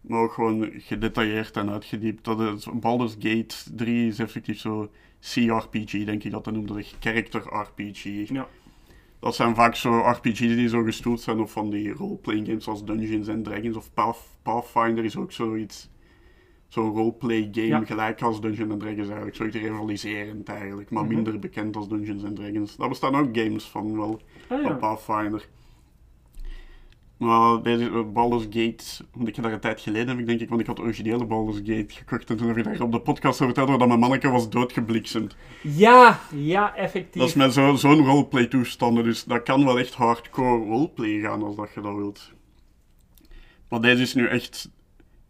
Maar 0.00 0.20
ook 0.20 0.32
gewoon 0.32 0.70
gedetailleerd 0.76 1.56
en 1.56 1.70
uitgediept. 1.70 2.24
Dat 2.24 2.40
is, 2.40 2.66
Baldur's 2.72 3.12
Gate 3.18 3.54
3 3.74 4.06
is 4.08 4.18
effectief 4.18 4.58
zo 4.58 4.90
CRPG, 5.20 6.04
denk 6.04 6.24
ik 6.24 6.30
dat 6.30 6.44
dat 6.44 6.54
noemt. 6.54 6.68
Dat 6.68 6.76
is 6.78 6.94
character 7.00 7.40
RPG. 7.40 8.28
Ja. 8.28 8.46
Dat 9.20 9.34
zijn 9.34 9.54
vaak 9.54 9.74
zo 9.76 9.98
RPG's 9.98 10.38
die 10.38 10.68
zo 10.68 10.82
gestoeld 10.82 11.20
zijn 11.20 11.40
op 11.40 11.50
van 11.50 11.70
die 11.70 11.92
roleplaying 11.92 12.46
games 12.46 12.64
zoals 12.64 12.84
Dungeons 12.84 13.28
and 13.28 13.44
Dragons 13.44 13.76
of 13.76 13.94
Path- 13.94 14.36
Pathfinder 14.42 15.04
is 15.04 15.16
ook 15.16 15.32
zoiets. 15.32 15.88
Zo'n 16.72 16.94
roleplay 16.94 17.48
game 17.52 17.66
Ja. 17.66 17.84
gelijk 17.84 18.22
als 18.22 18.40
Dungeons 18.40 18.70
and 18.72 18.80
Dragons 18.80 19.06
eigenlijk. 19.06 19.36
Zoiets 19.36 19.56
rivaliserend 19.56 20.48
eigenlijk, 20.48 20.90
maar 20.90 21.04
Mhm. 21.04 21.14
minder 21.14 21.38
bekend 21.38 21.76
als 21.76 21.88
Dungeons 21.88 22.24
and 22.24 22.36
Dragons. 22.36 22.76
Daar 22.76 22.88
bestaan 22.88 23.14
ook 23.16 23.36
games 23.36 23.64
van 23.64 23.96
wel, 23.96 24.20
Ah, 24.42 24.48
van 24.48 24.60
ja. 24.62 24.72
Pathfinder. 24.74 25.48
Maar 27.16 27.62
deze 27.62 27.84
eh, 27.90 28.12
Baldur's 28.12 28.42
Gate, 28.44 28.84
want 29.14 29.28
ik 29.28 29.34
heb 29.34 29.44
daar 29.44 29.52
een 29.54 29.60
tijd 29.60 29.80
geleden, 29.80 30.08
heb 30.08 30.18
ik 30.18 30.26
denk 30.26 30.40
ik, 30.40 30.48
want 30.48 30.60
ik 30.60 30.66
had 30.66 30.76
de 30.76 30.82
originele 30.82 31.24
Baldur's 31.26 31.56
Gate 31.64 31.94
gekocht 31.94 32.30
en 32.30 32.36
toen 32.36 32.46
heb 32.48 32.56
ik 32.56 32.64
daar 32.64 32.80
op 32.80 32.92
de 32.92 33.00
podcast 33.00 33.40
over 33.42 33.54
verteld 33.54 33.78
dat 33.78 33.88
mijn 33.88 34.00
manneke 34.00 34.28
was 34.30 34.50
doodgebliksemd. 34.50 35.36
Ja, 35.62 36.20
ja, 36.34 36.76
effectief. 36.76 37.20
Dat 37.20 37.28
is 37.28 37.34
met 37.34 37.52
zo- 37.52 37.74
zo'n 37.74 38.04
roleplay 38.04 38.46
toestanden, 38.46 39.04
dus 39.04 39.24
dat 39.24 39.42
kan 39.42 39.64
wel 39.64 39.78
echt 39.78 39.94
hardcore 39.94 40.64
roleplay 40.64 41.20
gaan 41.20 41.42
als 41.42 41.56
dat 41.56 41.70
je 41.74 41.80
dat 41.80 41.94
wilt. 41.94 42.32
Maar 43.68 43.80
deze 43.80 44.02
is 44.02 44.14
nu 44.14 44.26
echt... 44.26 44.70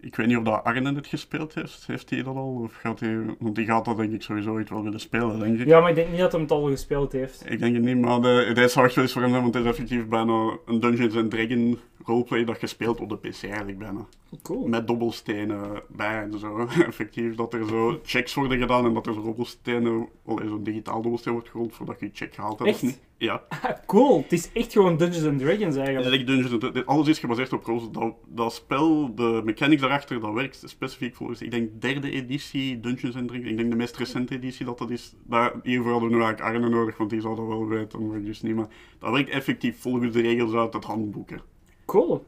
Ik 0.03 0.17
weet 0.17 0.27
niet 0.27 0.37
of 0.37 0.43
dat 0.43 0.65
Arne 0.65 0.95
het 0.95 1.07
gespeeld 1.07 1.55
heeft. 1.55 1.85
Heeft 1.87 2.11
hij 2.11 2.23
dat 2.23 2.37
al? 2.37 2.61
Of 2.63 2.75
gaat 2.75 3.01
hij... 3.01 3.19
Want 3.39 3.55
die 3.55 3.67
gaat 3.67 3.85
dat 3.85 3.97
denk 3.97 4.13
ik 4.13 4.23
sowieso 4.23 4.51
ooit 4.51 4.71
wel 4.71 4.83
willen 4.83 5.01
spelen, 5.01 5.39
denk 5.39 5.59
ik. 5.59 5.67
Ja, 5.67 5.81
maar 5.81 5.89
ik 5.89 5.95
denk 5.95 6.09
niet 6.11 6.19
dat 6.19 6.33
hij 6.33 6.41
het 6.41 6.51
al 6.51 6.67
gespeeld 6.67 7.13
heeft. 7.13 7.51
Ik 7.51 7.59
denk 7.59 7.75
het 7.75 7.85
niet, 7.85 7.99
maar 7.99 8.21
de, 8.21 8.69
zou 8.69 8.87
echt 8.87 8.95
wel 8.95 9.05
eens 9.05 9.13
voor 9.13 9.23
hem 9.23 9.31
zijn, 9.31 9.43
want 9.43 9.55
het 9.55 9.65
is 9.65 9.71
effectief 9.71 10.07
bijna 10.07 10.59
een 10.67 10.81
Dungeons 10.81 11.17
and 11.17 11.31
Dragon 11.31 11.79
roleplay 12.05 12.45
dat 12.45 12.61
je 12.61 12.67
speelt 12.67 13.01
op 13.01 13.09
de 13.09 13.17
PC 13.17 13.43
eigenlijk 13.43 13.79
bijna. 13.79 14.07
Cool. 14.43 14.67
Met 14.67 14.87
dobbelstenen 14.87 15.83
bij 15.89 16.23
en 16.23 16.39
zo. 16.39 16.67
Effectief 16.87 17.35
dat 17.35 17.55
er 17.55 17.67
zo 17.67 18.01
checks 18.03 18.35
worden 18.35 18.59
gedaan 18.59 18.85
en 18.85 18.95
dat 18.95 19.07
er 19.07 19.15
zo 19.15 19.23
dobbelstenen, 19.23 20.09
zo'n 20.27 20.63
digitaal 20.63 21.03
dobbelsteen 21.03 21.33
wordt 21.33 21.49
gerold 21.49 21.75
voordat 21.75 22.01
je 22.01 22.07
je 22.07 22.13
check 22.15 22.37
haalt. 22.37 22.59
hebt, 22.59 22.71
Echt? 22.71 22.83
of 22.83 22.89
niet. 22.89 23.01
Ja. 23.17 23.43
Ah, 23.49 23.71
cool. 23.87 24.23
Het 24.23 24.33
is 24.33 24.51
echt 24.53 24.73
gewoon 24.73 24.97
Dungeons 24.97 25.27
and 25.27 25.39
Dragons 25.39 25.77
eigenlijk. 25.77 26.15
echt 26.15 26.27
Dungeons 26.27 26.53
and 26.53 26.61
Dragons. 26.61 26.87
Alles 26.87 27.09
is 27.09 27.19
gebaseerd 27.19 27.53
op 27.53 27.65
rolls. 27.65 27.91
Dat, 27.91 28.15
dat 28.27 28.53
spel, 28.53 29.15
de 29.15 29.41
mechanics 29.45 29.81
daarachter, 29.81 30.21
dat 30.21 30.33
werkt 30.33 30.63
specifiek 30.67 31.15
volgens, 31.15 31.43
ik 31.43 31.51
denk, 31.51 31.81
derde 31.81 32.11
editie 32.11 32.81
Dungeons 32.81 33.17
and 33.17 33.29
Dragons. 33.29 33.51
Ik 33.51 33.57
denk 33.57 33.71
de 33.71 33.77
meest 33.77 33.97
recente 33.97 34.35
editie 34.35 34.67
dat 34.67 34.79
dat 34.79 34.91
is. 34.91 35.15
Daar, 35.27 35.53
hiervoor 35.63 35.91
hadden 35.91 36.09
we 36.11 36.17
nu 36.17 36.23
eigenlijk 36.23 36.55
Arne 36.55 36.69
nodig, 36.69 36.97
want 36.97 37.11
die 37.11 37.21
zou 37.21 37.37
dat 37.37 37.47
wel 37.47 37.67
weten, 37.67 38.07
maar 38.07 38.23
dus 38.23 38.43
niet. 38.43 38.55
Maar 38.55 38.69
dat 38.99 39.13
werkt 39.13 39.31
effectief 39.31 39.81
volgens 39.81 40.13
de 40.13 40.21
regels 40.21 40.53
uit 40.53 40.73
het 40.73 40.85
handboeken. 40.85 41.41
Cool. 41.85 42.25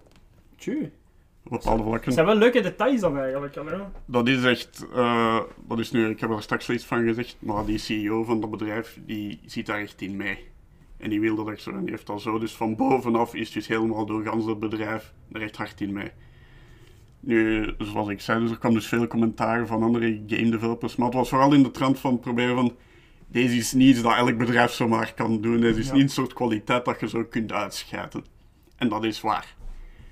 Tjie. 0.57 0.91
Op 1.45 1.51
bepaalde 1.51 1.83
vlakken. 1.83 2.05
Het 2.05 2.15
zijn 2.15 2.27
wel 2.27 2.37
leuke 2.37 2.61
details 2.61 3.01
dan 3.01 3.19
eigenlijk. 3.19 3.55
Hè? 3.55 3.63
Dat 4.05 4.29
is 4.29 4.45
echt, 4.45 4.87
eh, 4.95 5.41
dat 5.69 5.79
is 5.79 5.91
nu, 5.91 6.09
ik 6.09 6.21
heb 6.21 6.31
er 6.31 6.43
straks 6.43 6.71
iets 6.71 6.85
van 6.85 7.05
gezegd, 7.07 7.37
maar 7.39 7.65
die 7.65 7.79
CEO 7.79 8.25
van 8.25 8.41
dat 8.41 8.51
bedrijf, 8.51 8.99
die 9.07 9.41
ziet 9.47 9.67
daar 9.67 9.81
echt 9.81 10.01
in 10.01 10.17
mee. 10.17 10.39
En 10.97 11.11
die 11.11 11.21
wil 11.21 11.35
dat 11.37 11.49
echt 11.49 11.63
zo, 11.63 11.71
en 11.71 11.81
die 11.81 11.91
heeft 11.91 12.07
dat 12.07 12.21
zo. 12.23 12.39
Dus 12.39 12.53
van 12.53 12.77
bovenaf 12.77 13.35
is 13.35 13.45
het 13.45 13.55
dus 13.55 13.67
helemaal 13.67 14.07
door 14.07 14.23
gans 14.23 14.45
het 14.47 14.59
bedrijf 14.59 15.13
er 15.33 15.43
echt 15.43 15.57
hard 15.57 15.81
in 15.81 15.93
mee. 15.93 16.11
Nu, 17.21 17.69
zoals 17.79 18.09
ik 18.09 18.21
zei, 18.21 18.41
dus 18.41 18.51
er 18.51 18.59
kwam 18.59 18.75
dus 18.75 18.87
veel 18.87 19.07
commentaar 19.07 19.67
van 19.67 19.83
andere 19.83 20.23
game 20.27 20.51
developers, 20.51 20.97
maar 20.97 21.07
het 21.07 21.17
was 21.17 21.29
vooral 21.29 21.53
in 21.53 21.63
de 21.63 21.71
trant 21.71 21.99
van 21.99 22.21
proberen 22.21 22.55
van, 22.55 22.73
deze 23.27 23.57
is 23.57 23.73
niet 23.73 23.89
iets 23.89 24.03
dat 24.03 24.17
elk 24.17 24.39
bedrijf 24.39 24.71
zomaar 24.71 25.15
kan 25.15 25.41
doen, 25.41 25.61
deze 25.61 25.79
is 25.79 25.87
Ja. 25.87 25.93
niet 25.93 26.03
een 26.03 26.09
soort 26.09 26.33
kwaliteit 26.33 26.85
dat 26.85 27.01
je 27.01 27.09
zo 27.09 27.25
kunt 27.25 27.53
uitschijten. 27.53 28.25
En 28.85 28.91
dat 28.91 29.05
is 29.05 29.21
waar. 29.21 29.55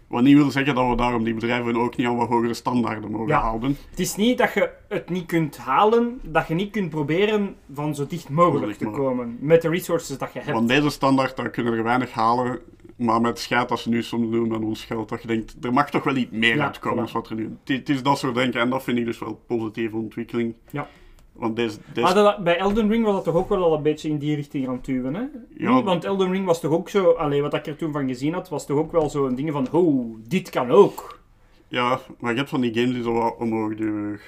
Wat 0.07 0.23
niet 0.23 0.37
wil 0.37 0.51
zeggen 0.51 0.75
dat 0.75 0.89
we 0.89 0.97
daarom 0.97 1.25
die 1.25 1.35
bedrijven 1.35 1.77
ook 1.77 1.97
niet 1.97 2.07
aan 2.07 2.17
wat 2.17 2.29
hogere 2.29 2.55
standaarden 2.55 3.11
mogen 3.11 3.27
Ja. 3.29 3.41
houden. 3.41 3.77
Het 3.91 4.01
is 4.01 4.17
niet 4.17 4.39
dat 4.39 4.53
je 4.55 4.71
het 4.89 5.09
niet 5.11 5.27
kunt 5.27 5.57
halen, 5.57 6.21
dat 6.23 6.49
je 6.49 6.55
niet 6.55 6.71
kunt 6.71 6.91
proberen 6.91 7.55
van 7.73 7.95
zo 7.95 8.07
dicht 8.07 8.29
mogelijk 8.29 8.67
Dicht 8.67 8.79
te 8.79 8.85
mogelijk. 8.85 9.09
komen. 9.09 9.37
Met 9.41 9.63
de 9.63 9.69
resources 9.69 10.19
dat 10.19 10.33
je 10.33 10.39
hebt. 10.39 10.53
Want 10.53 10.69
deze 10.69 10.91
standaard, 10.91 11.37
daar 11.37 11.51
kunnen 11.51 11.73
er 11.73 11.83
weinig 11.83 12.13
halen. 12.13 12.59
Maar 12.97 13.21
met 13.21 13.39
scheid 13.39 13.71
als 13.71 13.83
ze 13.83 13.89
nu 13.89 14.03
soms 14.03 14.31
doen 14.31 14.49
met 14.49 14.61
ons 14.63 14.85
geld, 14.85 15.09
dat 15.09 15.21
je 15.23 15.29
denkt, 15.29 15.57
er 15.63 15.73
mag 15.73 15.91
toch 15.91 16.05
wel 16.05 16.17
iets 16.17 16.31
meer 16.31 16.57
Ja, 16.57 16.65
uitkomen 16.65 16.99
voilà. 16.99 17.03
als 17.03 17.13
wat 17.13 17.29
er 17.29 17.37
nu... 17.37 17.57
Het, 17.65 17.77
het 17.79 17.89
is 17.89 18.03
dat 18.03 18.19
soort 18.19 18.35
denken 18.35 18.61
en 18.61 18.71
dat 18.71 18.83
vind 18.83 18.99
ik 18.99 19.05
dus 19.05 19.19
wel 19.19 19.41
positieve 19.47 19.97
ontwikkeling. 19.97 20.55
Ja. 20.71 20.89
Want 21.33 21.57
deze... 21.57 21.79
deze 21.93 22.01
Maar 22.07 22.15
dat- 22.15 22.45
bij 22.45 22.59
Elden 22.59 22.89
Ring 22.89 23.05
was 23.05 23.15
dat 23.15 23.25
toch 23.25 23.35
ook 23.35 23.49
wel 23.49 23.63
al 23.65 23.75
een 23.75 23.83
beetje 23.83 24.09
in 24.09 24.19
die 24.19 24.35
richting 24.35 24.69
aan 24.69 24.75
het 24.75 24.85
duwen, 24.85 25.15
hè? 25.15 25.23
Ja. 25.57 25.83
Want 25.83 26.05
Elden 26.05 26.31
Ring 26.31 26.47
was 26.47 26.61
toch 26.61 26.73
ook 26.73 26.89
zo... 26.89 27.11
Allee, 27.11 27.43
wat 27.43 27.55
ik 27.55 27.67
er 27.67 27.77
toen 27.77 27.93
van 27.93 28.09
gezien 28.09 28.33
had, 28.33 28.49
was 28.49 28.67
toch 28.67 28.79
ook 28.79 28.93
wel 28.93 29.11
zo'n 29.11 29.35
ding 29.35 29.53
van... 29.53 29.67
Oh, 29.73 30.17
dit 30.29 30.51
kan 30.51 30.71
ook. 30.71 31.21
Ja, 31.69 32.01
maar 32.19 32.31
je 32.33 32.37
hebt 32.39 32.51
van 32.51 32.61
die 32.61 32.75
games 32.75 32.93
die 32.95 33.03
zo 33.03 33.13
wat 33.13 33.37
omhoog 33.39 33.75
duwen. 33.75 34.21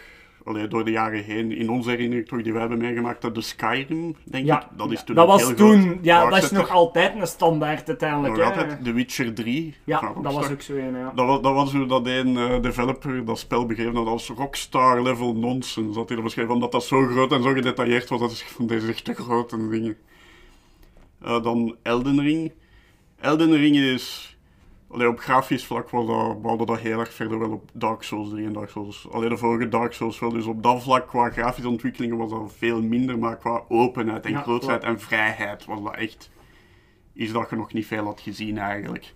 Allee, 0.44 0.68
door 0.68 0.84
de 0.84 0.90
jaren 0.90 1.24
heen. 1.24 1.52
In 1.52 1.70
onze 1.70 1.90
herinnering 1.90 2.28
toch, 2.28 2.42
die 2.42 2.52
wij 2.52 2.60
hebben 2.60 2.78
meegemaakt, 2.78 3.22
dat 3.22 3.34
de 3.34 3.40
Skyrim, 3.40 4.16
denk 4.24 4.46
Ja, 4.46 4.62
ik. 4.62 4.78
Dat 4.78 4.92
is 4.92 5.04
toen 5.04 5.14
dat 5.14 5.26
was 5.26 5.54
toen... 5.54 5.98
Ja, 6.02 6.28
dat 6.28 6.42
is 6.42 6.50
nog 6.50 6.70
altijd 6.70 7.14
een 7.14 7.26
standaard 7.26 7.88
uiteindelijk, 7.88 8.36
Nog 8.36 8.44
hè? 8.44 8.50
altijd. 8.50 8.84
The 8.84 8.92
Witcher 8.92 9.34
3. 9.34 9.74
Ja, 9.84 10.12
dat 10.22 10.32
was 10.32 10.50
ook 10.50 10.60
zo 10.60 10.74
een, 10.74 10.96
ja. 10.96 11.12
Dat 11.14 11.26
was, 11.26 11.40
dat 11.40 11.54
was 11.54 11.72
hoe 11.72 11.86
dat 11.86 12.06
een 12.06 12.36
eh, 12.36 12.62
developer 12.62 13.24
dat 13.24 13.38
spel 13.38 13.66
begreep 13.66 13.94
dat 13.94 14.06
als 14.06 14.28
rockstar 14.28 15.02
level 15.02 15.34
nonsense. 15.34 15.98
Dat 15.98 16.06
hij 16.06 16.16
dat 16.16 16.24
beschreef, 16.24 16.48
omdat 16.48 16.72
dat 16.72 16.84
zo 16.84 17.06
groot 17.06 17.32
en 17.32 17.42
zo 17.42 17.52
gedetailleerd 17.52 18.08
was. 18.08 18.20
Dat 18.20 18.30
is 18.30 18.42
van 18.42 18.66
deze 18.66 18.88
echt 18.88 19.04
te 19.04 19.14
groot 19.14 19.52
en 19.52 19.70
dingen. 19.70 19.96
Eh, 21.22 21.42
dan 21.42 21.76
Elden 21.82 22.20
Ring. 22.20 22.52
Elden 23.20 23.56
Ring 23.56 23.76
is... 23.76 24.33
Allee, 24.94 25.08
op 25.08 25.18
grafisch 25.18 25.64
vlak 25.66 25.90
was 25.90 26.06
dat, 26.06 26.42
bouwde 26.42 26.66
dat 26.66 26.78
heel 26.78 26.98
erg 26.98 27.12
verder 27.12 27.38
wel 27.38 27.50
op 27.50 27.70
Dark 27.72 28.02
Souls 28.02 28.30
3 28.30 28.46
en 28.46 28.52
Dark 28.52 28.70
Souls. 28.70 29.08
Alleen 29.10 29.28
de 29.28 29.36
vorige 29.36 29.68
Dark 29.68 29.92
Souls 29.92 30.18
wel. 30.18 30.30
Dus 30.30 30.44
op 30.46 30.62
dat 30.62 30.82
vlak 30.82 31.08
qua 31.08 31.30
grafische 31.30 31.68
ontwikkelingen 31.68 32.16
was 32.16 32.30
dat 32.30 32.52
veel 32.56 32.82
minder. 32.82 33.18
Maar 33.18 33.36
qua 33.36 33.62
openheid 33.68 34.24
en 34.24 34.30
Ja, 34.30 34.40
grootheid 34.40 34.80
klopt. 34.80 34.94
en 34.94 35.00
vrijheid 35.06 35.64
was 35.64 35.82
dat 35.82 35.94
echt 35.96 36.30
iets 37.14 37.32
dat 37.32 37.50
je 37.50 37.56
nog 37.56 37.72
niet 37.72 37.86
veel 37.86 38.04
had 38.04 38.20
gezien 38.20 38.58
eigenlijk. 38.58 39.14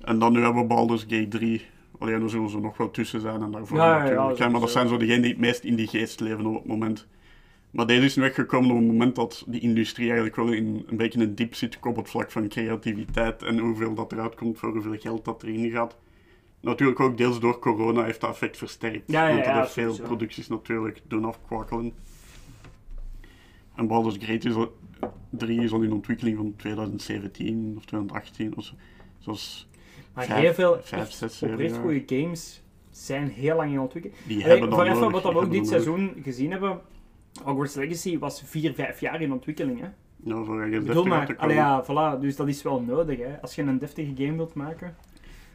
En 0.00 0.18
dan 0.18 0.32
nu 0.32 0.42
hebben 0.42 0.62
we 0.62 0.68
Baldur's 0.68 1.02
Gate 1.08 1.28
3. 1.28 1.66
Alleen 1.98 2.20
daar 2.20 2.28
zullen 2.28 2.50
ze 2.50 2.60
nog 2.60 2.76
wel 2.76 2.90
tussen 2.90 3.20
zijn 3.20 3.42
en 3.42 3.50
daarvoor 3.50 3.76
Ja, 3.76 3.84
ja, 3.96 4.04
ja, 4.04 4.14
natuurlijk. 4.14 4.50
maar 4.50 4.60
dat 4.60 4.70
zijn 4.70 4.88
zo 4.88 4.96
degenen 4.96 5.22
die 5.22 5.30
het 5.30 5.40
meest 5.40 5.64
in 5.64 5.74
die 5.76 5.86
geest 5.86 6.20
leven 6.20 6.46
op 6.46 6.54
het 6.54 6.66
moment. 6.66 7.06
Maar 7.72 7.86
deze 7.86 8.04
is 8.04 8.16
nu 8.16 8.22
weggekomen 8.22 8.70
op 8.70 8.76
het 8.76 8.86
moment 8.86 9.14
dat 9.16 9.44
die 9.46 9.60
industrie 9.60 10.06
eigenlijk 10.06 10.36
wel 10.36 10.52
in 10.52 10.84
een 10.88 10.96
beetje 10.96 11.20
een 11.20 11.34
diep 11.34 11.54
zit 11.54 11.78
op 11.82 11.96
het 11.96 12.08
vlak 12.10 12.30
van 12.30 12.48
creativiteit 12.48 13.42
en 13.42 13.58
hoeveel 13.58 13.94
dat 13.94 14.12
eruit 14.12 14.34
komt 14.34 14.58
voor 14.58 14.72
hoeveel 14.72 14.96
geld 14.98 15.24
dat 15.24 15.42
erin 15.42 15.70
gaat. 15.70 15.96
Natuurlijk 16.60 17.00
ook 17.00 17.16
deels 17.16 17.40
door 17.40 17.58
corona 17.58 18.04
heeft 18.04 18.20
dat 18.20 18.30
effect 18.30 18.56
versterkt. 18.56 19.10
Ja, 19.10 19.26
ja, 19.28 19.34
want 19.34 19.46
ja, 19.46 19.58
heeft 19.60 19.72
veel 19.72 19.98
producties 20.00 20.48
natuurlijk 20.48 21.00
doen 21.08 21.24
afkwakkelen. 21.24 21.92
En 23.76 23.86
Baldur's 23.86 24.16
Gate 24.20 24.48
is 24.48 24.54
al, 24.54 24.72
3 25.30 25.60
is 25.60 25.72
al 25.72 25.82
in 25.82 25.92
ontwikkeling 25.92 26.36
van 26.36 26.54
2017 26.56 27.74
of 27.76 27.84
2018 27.84 28.56
of 28.56 28.64
zo. 28.64 28.74
Zoals 29.18 29.68
Maar 30.14 30.24
Vijf- 30.24 30.40
heel 30.40 30.54
veel 30.54 30.78
vijf, 30.82 31.02
echt 31.02 31.14
zes, 31.14 31.38
zeven 31.38 31.54
oprecht 31.54 31.74
jaar. 31.74 31.82
goede 31.84 32.02
games 32.06 32.62
zijn 32.90 33.28
heel 33.28 33.56
lang 33.56 33.72
in 33.72 33.80
ontwikkeling. 33.80 34.20
die 34.26 34.36
Allee, 34.36 34.48
hebben 34.48 34.68
dat 34.68 34.78
voor 34.78 34.88
even 34.88 35.00
nodig, 35.00 35.22
wat 35.22 35.32
we 35.32 35.38
ook 35.38 35.44
dit 35.44 35.52
nodig. 35.52 35.68
seizoen 35.68 36.12
gezien 36.22 36.50
hebben... 36.50 36.80
Hogwarts 37.44 37.74
Legacy 37.74 38.18
was 38.18 38.42
4, 38.44 38.74
5 38.74 39.00
jaar 39.00 39.20
in 39.20 39.32
ontwikkeling, 39.32 39.80
hè? 39.80 39.86
Ja, 40.24 40.44
voor 40.44 40.68
bedoel 40.68 41.04
maar, 41.04 41.34
allee, 41.36 41.56
ja, 41.56 41.84
voilà, 41.84 42.20
dus 42.20 42.36
dat 42.36 42.48
is 42.48 42.62
wel 42.62 42.80
nodig, 42.80 43.18
hè. 43.18 43.40
Als 43.40 43.54
je 43.54 43.62
een 43.62 43.78
deftige 43.78 44.12
game 44.16 44.36
wilt 44.36 44.54
maken. 44.54 44.96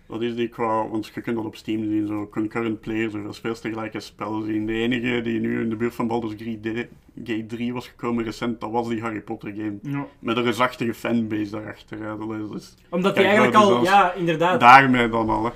Dat 0.07 0.21
is 0.21 0.35
die 0.35 0.47
qua, 0.47 0.87
want 0.87 1.11
je 1.13 1.21
kunt 1.21 1.35
dat 1.35 1.45
op 1.45 1.55
Steam 1.55 1.83
zien, 1.83 2.07
zo 2.07 2.27
concurrent 2.27 2.79
players, 2.79 3.13
zoveel 3.13 3.33
speels 3.33 3.59
tegelijk 3.59 3.93
een 3.93 4.01
spel 4.01 4.41
zien. 4.41 4.65
De 4.65 4.73
enige 4.73 5.21
die 5.21 5.39
nu 5.39 5.61
in 5.61 5.69
de 5.69 5.75
buurt 5.75 5.95
van 5.95 6.07
Baldur's 6.07 6.33
Gate 6.37 6.87
Gate 7.23 7.45
3 7.45 7.73
was 7.73 7.87
gekomen 7.87 8.23
recent, 8.23 8.61
dat 8.61 8.71
was 8.71 8.87
die 8.87 9.01
Harry 9.01 9.21
Potter 9.21 9.53
game. 9.55 9.77
Ja. 9.81 10.05
Met 10.19 10.37
een 10.37 10.43
reusachtige 10.43 10.93
fanbase 10.93 11.51
daarachter. 11.51 11.99
Hè. 11.99 12.17
Dat 12.17 12.53
is, 12.55 12.75
Omdat 12.89 13.15
die 13.15 13.23
eigenlijk 13.23 13.55
al, 13.55 13.83
ja, 13.83 14.13
inderdaad. 14.13 14.59
daarmee 14.59 15.09
dan 15.09 15.29
al. 15.29 15.45
Hè. 15.45 15.51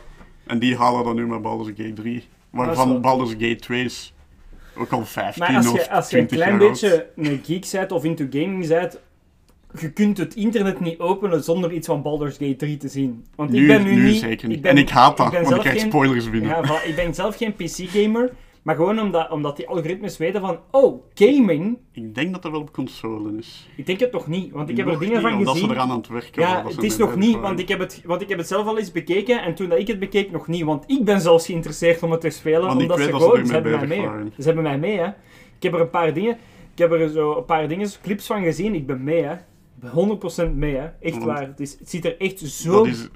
En 0.46 0.60
die 0.60 0.78
halen 0.78 1.04
dan 1.04 1.16
nu 1.16 1.28
met 1.28 1.42
Baldur's 1.42 1.78
Gate 1.78 1.94
3. 1.94 2.14
Dat 2.14 2.24
is 2.24 2.28
Waarvan 2.50 3.02
Baldur's 3.02 3.32
Gate 3.32 3.56
2 3.56 3.84
is 3.84 4.14
ook 4.78 4.92
al 4.92 5.06
15 5.06 5.44
Maar 5.44 5.56
als 5.56 5.72
je, 5.72 5.90
als 5.92 6.10
je 6.10 6.18
een 6.20 6.28
20 6.28 6.38
klein 6.38 6.58
beetje 6.58 7.08
een 7.16 7.42
geek 7.46 7.66
bent 7.72 7.92
of 7.92 8.04
into 8.04 8.26
gaming 8.30 8.68
bent, 8.68 9.00
je 9.80 9.92
kunt 9.92 10.18
het 10.18 10.36
internet 10.36 10.80
niet 10.80 11.00
openen 11.00 11.44
zonder 11.44 11.72
iets 11.72 11.88
van 11.88 12.02
Baldur's 12.02 12.38
Gate 12.38 12.56
3 12.56 12.78
te 12.78 12.88
zien. 12.88 13.26
Want 13.36 13.50
Nu, 13.50 13.62
ik 13.62 13.68
ben 13.68 13.84
nu, 13.84 13.96
nu 13.96 14.04
niet... 14.08 14.20
zeker 14.20 14.48
niet. 14.48 14.62
ben- 14.62 14.72
en 14.72 14.78
ik 14.78 14.90
haat 14.90 15.18
dat, 15.18 15.34
ik 15.34 15.40
want 15.40 15.56
ik 15.56 15.60
krijg 15.62 15.80
geen- 15.80 15.88
spoilers 15.90 16.30
binnen. 16.30 16.50
Ja, 16.50 16.82
ik 16.82 16.96
ben 16.96 17.14
zelf 17.14 17.36
geen 17.38 17.54
PC-gamer, 17.56 18.30
maar 18.62 18.76
gewoon 18.76 19.00
omdat, 19.00 19.30
omdat 19.30 19.58
die 19.58 19.68
algoritmes 19.68 20.18
weten 20.18 20.42
van, 20.42 20.60
oh, 20.72 21.04
gaming, 21.14 21.78
Ik 21.92 22.16
denk 22.16 22.32
dat 22.34 22.42
dat 22.42 22.52
wel 22.52 22.62
op 22.62 22.74
console 22.74 23.38
is. 23.38 23.70
ik 23.78 23.86
denk 23.86 24.00
het 24.00 24.12
nog 24.12 24.28
niet, 24.28 24.52
want 24.52 24.70
ik 24.70 24.78
heb 24.78 24.88
er 24.88 25.00
dingen 25.00 25.14
niet, 25.14 25.22
van 25.24 25.34
omdat 25.38 25.54
gezien. 25.54 25.68
ze 25.70 25.74
eraan 25.76 25.90
aan 25.92 25.98
het 25.98 26.08
werken 26.08 26.42
Ja, 26.42 26.66
het 26.68 26.84
is 26.84 26.98
nog 26.98 27.16
niet, 27.16 27.40
want 27.40 27.60
ik, 27.60 27.68
heb 27.68 27.80
het, 27.80 28.02
want 28.06 28.22
ik 28.22 28.30
heb 28.30 28.38
het 28.38 28.48
zelf 28.48 28.68
al 28.68 28.78
eens 28.78 28.92
bekeken 28.92 29.42
en 29.44 29.56
toen 29.56 29.70
dat 29.70 29.80
ik 29.80 29.88
het 29.88 30.00
bekeek 30.00 30.32
nog 30.32 30.48
niet, 30.48 30.64
want 30.64 30.84
ik 30.88 31.06
ben 31.06 31.22
zelfs 31.22 31.46
geïnteresseerd 31.46 32.04
om 32.04 32.12
het 32.12 32.22
te 32.22 32.30
spelen, 32.30 32.62
Want 32.68 32.82
omdat 32.82 33.00
ze 33.00 33.14
gewoon, 33.14 33.46
ze 33.46 33.54
hebben 33.54 33.72
mij 33.72 33.88
mee. 33.88 34.02
waren. 34.02 34.32
Ze 34.38 34.44
hebben 34.46 34.64
mij 34.64 34.78
mee, 34.80 34.98
hè. 34.98 35.08
Ik 35.58 35.64
heb 35.64 35.74
er 35.74 35.80
een 35.80 35.90
paar 35.90 36.14
dingen, 36.14 36.38
ik 36.74 36.78
heb 36.78 36.92
er 36.92 37.10
zo 37.10 37.38
een 37.38 37.46
paar 37.46 37.68
dingen, 37.68 37.90
clips 38.02 38.26
van 38.26 38.44
gezien, 38.44 38.76
ik 38.76 38.86
ben 38.88 39.04
mee, 39.04 39.24
hè. 39.24 39.34
Ik 39.34 39.92
ben 39.94 40.20
100% 40.52 40.56
mee, 40.56 40.76
hè. 40.76 40.86
Echt 41.00 41.14
Want- 41.14 41.24
waar. 41.26 41.42
Het, 41.48 41.60
is, 41.60 41.80
het 41.80 41.90
ziet 41.90 42.06
er 42.06 42.20
echt 42.20 42.40
zo... 42.40 42.72
Dat 42.74 42.88
is, 42.88 43.08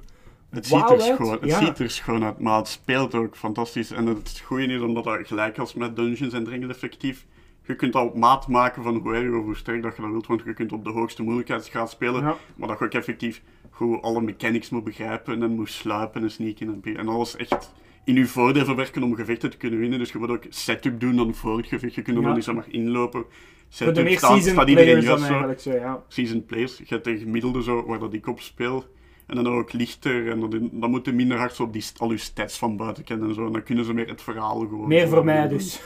het 0.56 0.66
ziet, 0.66 0.90
er 0.90 1.02
schoon, 1.02 1.32
het 1.32 1.50
ja. 1.50 1.66
ziet 1.66 1.80
er 1.80 1.90
schoon 1.90 2.24
uit, 2.24 2.40
maar 2.40 2.58
het 2.58 2.68
speelt 2.68 3.16
ook 3.16 3.36
fantastisch. 3.36 3.92
En 3.92 4.06
het 4.06 4.42
goede 4.46 4.66
is, 4.66 4.82
omdat 4.82 5.04
dat 5.04 5.28
gelijk 5.28 5.58
als 5.58 5.74
met 5.74 5.96
Dungeons 5.96 6.34
en 6.34 6.44
Dragons 6.44 6.68
effectief, 6.70 7.26
je 7.66 7.76
kunt 7.76 7.94
dat 7.94 8.04
op 8.04 8.16
maat 8.18 8.48
maken 8.48 8.84
van 8.84 8.96
hoe 8.96 9.14
erg 9.16 9.34
of 9.34 9.44
hoe 9.44 9.56
sterk 9.56 9.82
dat 9.82 9.96
je 9.96 10.02
dat 10.02 10.12
wilt, 10.12 10.28
want 10.28 10.42
je 10.46 10.54
kunt 10.54 10.72
op 10.72 10.84
de 10.84 10.90
hoogste 10.92 11.24
moeilijkheidsgraad 11.24 11.90
spelen, 11.90 12.22
Ja. 12.22 12.36
maar 12.56 12.68
dat 12.68 12.80
je 12.80 12.86
ook 12.86 12.92
effectief 12.94 13.42
hoe 13.70 14.00
alle 14.02 14.22
mechanics 14.22 14.70
moet 14.70 14.84
begrijpen 14.84 15.44
en 15.44 15.52
moet 15.56 15.70
sluipen 15.70 16.22
en 16.24 16.32
sneaken 16.32 16.82
en, 16.84 16.98
en 16.98 17.08
alles 17.08 17.36
echt 17.36 17.74
in 18.04 18.16
je 18.16 18.26
voordeel 18.28 18.66
verwerken 18.66 19.04
om 19.04 19.16
gevechten 19.16 19.50
te 19.50 19.58
kunnen 19.58 19.80
winnen. 19.80 20.00
Dus 20.00 20.12
je 20.12 20.18
moet 20.18 20.30
ook 20.30 20.44
setup 20.50 21.00
doen 21.00 21.16
dan 21.16 21.34
voor 21.34 21.58
het 21.58 21.68
gevecht, 21.68 21.96
je 21.96 22.02
kunt 22.02 22.16
er 22.16 22.22
Ja. 22.22 22.28
nog 22.28 22.36
niet 22.36 22.46
zomaar 22.46 22.66
inlopen. 22.70 23.26
Setup 23.70 24.10
staat, 24.10 24.44
staat 24.44 24.70
iedereen 24.70 25.02
juist 25.02 25.24
zo 25.24 25.30
eigenlijk 25.30 25.60
zo, 25.60 25.72
ja. 25.72 26.04
season 26.08 26.46
players. 26.46 26.78
Je 26.78 26.84
hebt 26.88 27.04
de 27.04 27.18
gemiddelde 27.18 27.64
zo, 27.64 27.86
waar 27.86 28.00
dat 28.00 28.14
ik 28.14 28.28
op 28.28 28.42
speel. 28.42 28.86
En 29.26 29.36
dan 29.36 29.48
ook 29.48 29.74
lichter. 29.74 30.30
En 30.30 30.40
dan, 30.40 30.70
dan 30.72 30.90
moeten 30.90 31.16
minder 31.16 31.38
hard 31.38 31.56
zo 31.56 31.64
op 31.64 31.74
die, 31.74 31.84
al 31.98 32.12
je 32.12 32.18
stats 32.18 32.58
van 32.58 32.78
buiten 32.78 33.04
kennen 33.04 33.28
en 33.28 33.36
zo. 33.36 33.46
En 33.46 33.52
dan 33.52 33.64
kunnen 33.64 33.86
ze 33.86 33.94
meer 33.94 34.08
het 34.08 34.22
verhaal 34.22 34.60
gewoon... 34.60 34.88
Meer 34.88 35.08
voor 35.08 35.26
mij 35.26 35.48
doen. 35.48 35.58
dus. 35.58 35.82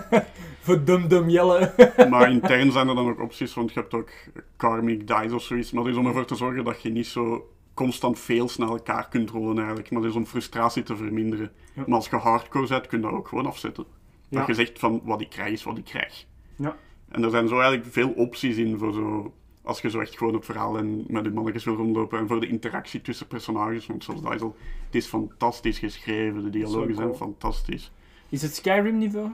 voor 0.60 0.84
dum 0.84 1.08
dum 1.08 1.28
jellen. 1.28 1.74
Maar 2.10 2.30
intern 2.30 2.72
zijn 2.72 2.88
er 2.88 2.94
dan 2.94 3.08
ook 3.08 3.20
opties, 3.20 3.54
want 3.54 3.72
je 3.72 3.80
hebt 3.80 3.94
ook 3.94 4.10
karmic 4.56 5.06
dice 5.06 5.34
of 5.34 5.42
zoiets. 5.42 5.72
Maar 5.72 5.82
dat 5.84 5.92
is 5.92 5.98
om 5.98 6.06
ervoor 6.06 6.24
te 6.24 6.34
zorgen 6.34 6.64
dat 6.64 6.82
je 6.82 6.90
niet 6.90 7.06
zo 7.06 7.50
constant 7.74 8.18
fails 8.18 8.56
naar 8.56 8.68
elkaar 8.68 9.08
kunt 9.08 9.30
rollen 9.30 9.56
eigenlijk. 9.56 9.90
Maar 9.90 10.00
dat 10.00 10.10
is 10.10 10.16
om 10.16 10.26
frustratie 10.26 10.82
te 10.82 10.96
verminderen. 10.96 11.52
Ja. 11.74 11.82
Maar 11.86 11.96
als 11.96 12.08
je 12.08 12.16
hardcore 12.16 12.66
bent, 12.68 12.86
kun 12.86 12.98
je 12.98 13.04
dat 13.04 13.14
ook 13.14 13.28
gewoon 13.28 13.46
afzetten. 13.46 13.84
Ja. 14.28 14.38
Dat 14.38 14.46
je 14.46 14.54
zegt 14.54 14.78
van, 14.78 15.00
wat 15.04 15.20
ik 15.20 15.28
krijg 15.28 15.52
is 15.52 15.62
wat 15.62 15.78
ik 15.78 15.84
krijg. 15.84 16.26
Ja. 16.56 16.76
En 17.08 17.24
er 17.24 17.30
zijn 17.30 17.48
zo 17.48 17.58
eigenlijk 17.58 17.92
veel 17.92 18.10
opties 18.10 18.56
in 18.56 18.78
voor 18.78 18.92
zo... 18.92 19.34
Als 19.62 19.80
je 19.80 19.90
zo 19.90 20.00
echt 20.00 20.18
gewoon 20.18 20.34
het 20.34 20.44
verhaal 20.44 20.78
en 20.78 21.04
met 21.06 21.24
je 21.24 21.30
mannetjes 21.30 21.64
wil 21.64 21.74
rondlopen 21.76 22.18
en 22.18 22.28
voor 22.28 22.40
de 22.40 22.46
interactie 22.46 23.00
tussen 23.00 23.26
personages, 23.26 23.86
want 23.86 24.04
zoals 24.04 24.22
dat 24.22 24.34
is 24.34 24.40
al, 24.40 24.56
het 24.86 24.94
is 24.94 25.06
fantastisch 25.06 25.78
geschreven, 25.78 26.42
de 26.42 26.50
dialogen 26.50 26.94
zijn 26.94 27.14
fantastisch. 27.14 27.92
Is 28.28 28.42
het 28.42 28.54
Skyrim 28.54 28.98
niveau? 28.98 29.30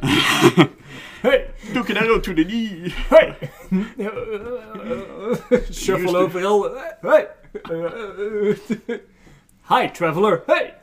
hey, 1.20 1.50
Took 1.72 1.90
an 1.90 1.96
arrow 1.96 2.20
to 2.20 2.32
the 2.34 2.44
knee! 2.44 2.92
hey. 3.08 3.36
Shuffle 5.72 6.16
overal. 6.16 6.74
Hey. 7.00 7.28
Hi, 9.68 9.90
traveler. 9.90 10.42
Hey. 10.46 10.74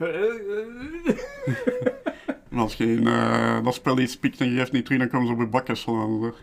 En 2.51 2.57
als 2.57 2.75
je 2.75 2.85
in 2.85 3.07
eh, 3.07 3.63
dat 3.63 3.73
spel 3.73 3.99
iets 3.99 4.17
pikt 4.17 4.41
en 4.41 4.49
je 4.51 4.57
geeft 4.57 4.71
niet 4.71 4.85
terug, 4.85 4.99
dan 4.99 5.09
komen 5.09 5.27
ze 5.27 5.33
op 5.33 5.39
je 5.39 5.47
bakken 5.47 5.77
slaan. 5.77 6.33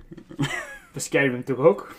Skyrim 1.00 1.44
toch 1.44 1.58
ook? 1.58 1.94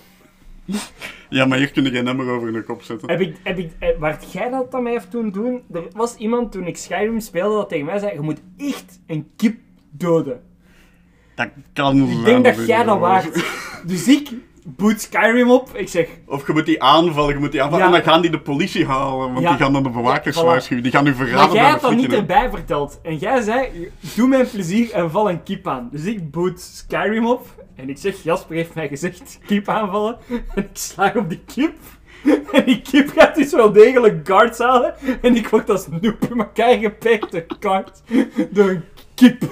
Ja, 1.30 1.46
maar 1.46 1.58
hier 1.58 1.72
kun 1.72 1.84
je 1.84 1.90
geen 1.92 2.04
nummer 2.04 2.30
over 2.30 2.48
in 2.48 2.54
de 2.54 2.64
kop 2.64 2.82
zetten. 2.82 3.10
Heb 3.10 3.20
ik, 3.22 3.36
heb 3.44 3.58
ik, 3.58 3.72
eh, 3.80 3.90
waart 4.00 4.32
jij 4.32 4.50
dat 4.50 4.72
dan 4.72 4.84
mij 4.84 4.92
heeft 4.92 5.12
toen 5.12 5.32
doen? 5.32 5.62
Er 5.74 5.84
was 5.94 6.16
iemand 6.16 6.52
toen 6.52 6.68
ik 6.68 6.78
Skyrim 6.78 7.20
speelde 7.20 7.56
dat 7.56 7.70
tegen 7.70 7.86
mij 7.86 8.00
zei: 8.00 8.14
Je 8.14 8.20
moet 8.22 8.42
echt 8.58 9.00
een 9.08 9.30
kip 9.36 9.58
doden. 9.92 10.42
Dat 11.36 11.48
kan 11.74 12.10
Ik 12.10 12.26
denk 12.26 12.46
dat 12.46 12.68
jij 12.68 12.84
dat 12.84 13.00
waard. 13.00 13.44
Dus 13.88 14.08
ik 14.08 14.32
boet 14.66 15.02
Skyrim 15.02 15.52
op. 15.52 15.70
Ik 15.76 15.88
zeg: 15.88 16.08
Of 16.26 16.48
je 16.48 16.54
moet 16.54 16.66
die 16.66 16.84
aanvallen, 16.84 17.34
je 17.34 17.40
moet 17.40 17.52
die 17.52 17.62
aanvallen. 17.62 17.86
Ja. 17.88 17.94
En 17.94 18.04
dan 18.04 18.12
gaan 18.14 18.22
die 18.22 18.32
de 18.32 18.40
politie 18.40 18.86
halen, 18.86 19.34
want 19.34 19.40
Ja. 19.40 19.50
die 19.50 19.60
gaan 19.60 19.74
dan 19.74 19.84
de 19.84 19.90
bewakers 19.90 20.36
Ja, 20.36 20.44
waarschuwen. 20.44 20.84
Die 20.84 20.92
gaan 20.92 21.04
nu 21.04 21.14
Maar 21.16 21.26
verraden 21.26 21.54
jij 21.54 21.62
bij 21.62 21.72
had 21.72 21.82
de 21.82 21.88
dat 21.88 21.96
niet 21.96 22.14
erbij 22.14 22.50
verteld. 22.50 23.00
En 23.04 23.18
jij 23.18 23.42
zei, 23.42 23.92
doe 24.16 24.28
mij 24.28 24.40
een 24.40 24.50
plezier 24.50 24.92
en 24.92 25.12
val 25.12 25.30
een 25.30 25.44
kip 25.44 25.68
aan. 25.68 25.90
Dus 25.92 26.04
ik 26.04 26.32
boot 26.32 26.60
Skyrim 26.60 27.26
op. 27.28 27.63
En 27.76 27.90
ik 27.90 27.98
zeg, 27.98 28.24
Jasper 28.24 28.56
heeft 28.56 28.74
mij 28.74 28.88
gezegd, 28.88 29.40
kip 29.46 29.68
aanvallen. 29.70 30.18
En 30.56 30.64
ik 30.64 30.70
slag 30.74 31.16
op 31.16 31.30
die 31.30 31.42
kip. 31.54 31.78
En 32.52 32.66
die 32.66 32.82
kip 32.82 33.10
gaat 33.10 33.36
dus 33.36 33.52
wel 33.52 33.72
degelijk 33.72 34.28
guards 34.28 34.60
halen. 34.60 34.96
En 35.22 35.36
ik 35.36 35.48
word 35.48 35.70
als 35.70 35.88
noob 35.88 36.24
in 36.30 36.40
elkaar 36.40 36.78
geperkt 36.78 37.32
door 37.32 37.46
guards. 37.60 38.02
Door 38.52 38.70
een 38.70 38.84
kip. 39.16 39.44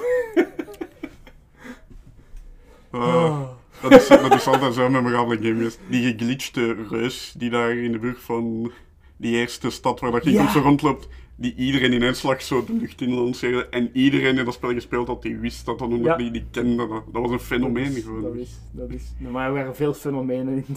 Ah, 2.90 3.40
dat, 3.82 3.92
is, 3.92 4.08
dat 4.08 4.34
is 4.34 4.46
altijd 4.46 4.74
zo'n 4.74 4.92
memorabele 4.92 5.36
game 5.42 5.54
geweest. 5.56 5.78
Die 5.88 6.12
geglitchte 6.12 6.76
reus 6.90 7.34
die 7.36 7.50
daar 7.50 7.76
in 7.76 7.92
de 7.92 7.98
buurt 7.98 8.20
van 8.20 8.72
die 9.16 9.36
eerste 9.36 9.70
stad 9.70 10.00
waar 10.00 10.10
dat 10.10 10.24
je 10.24 10.32
Ja. 10.32 10.50
zo 10.50 10.60
rondloopt, 10.60 11.08
die 11.42 11.54
iedereen 11.56 11.92
in 11.92 12.02
één 12.02 12.14
slag 12.16 12.42
zo 12.42 12.64
de 12.64 12.72
lucht 12.72 13.00
in 13.00 13.14
lanceerde. 13.14 13.66
En 13.68 13.90
iedereen 13.92 14.34
die 14.34 14.44
dat 14.44 14.54
spel 14.54 14.72
gespeeld 14.72 15.06
had, 15.06 15.22
die 15.22 15.36
wist 15.38 15.66
dat 15.66 15.78
dat 15.78 15.88
Ja. 16.02 16.16
die, 16.16 16.30
die 16.30 16.44
kende 16.50 16.76
dat. 16.88 17.02
Dat 17.12 17.22
was 17.22 17.30
een 17.30 17.38
fenomeen 17.40 17.84
Dat 17.88 17.96
is, 17.96 18.02
gewoon. 18.04 18.22
dat 18.22 18.34
is, 18.34 18.50
dat 18.70 18.90
is, 18.90 19.02
maar 19.30 19.46
er 19.46 19.52
waren 19.52 19.76
veel 19.76 19.94
fenomenen 19.94 20.54
in, 20.56 20.64
die, 20.66 20.76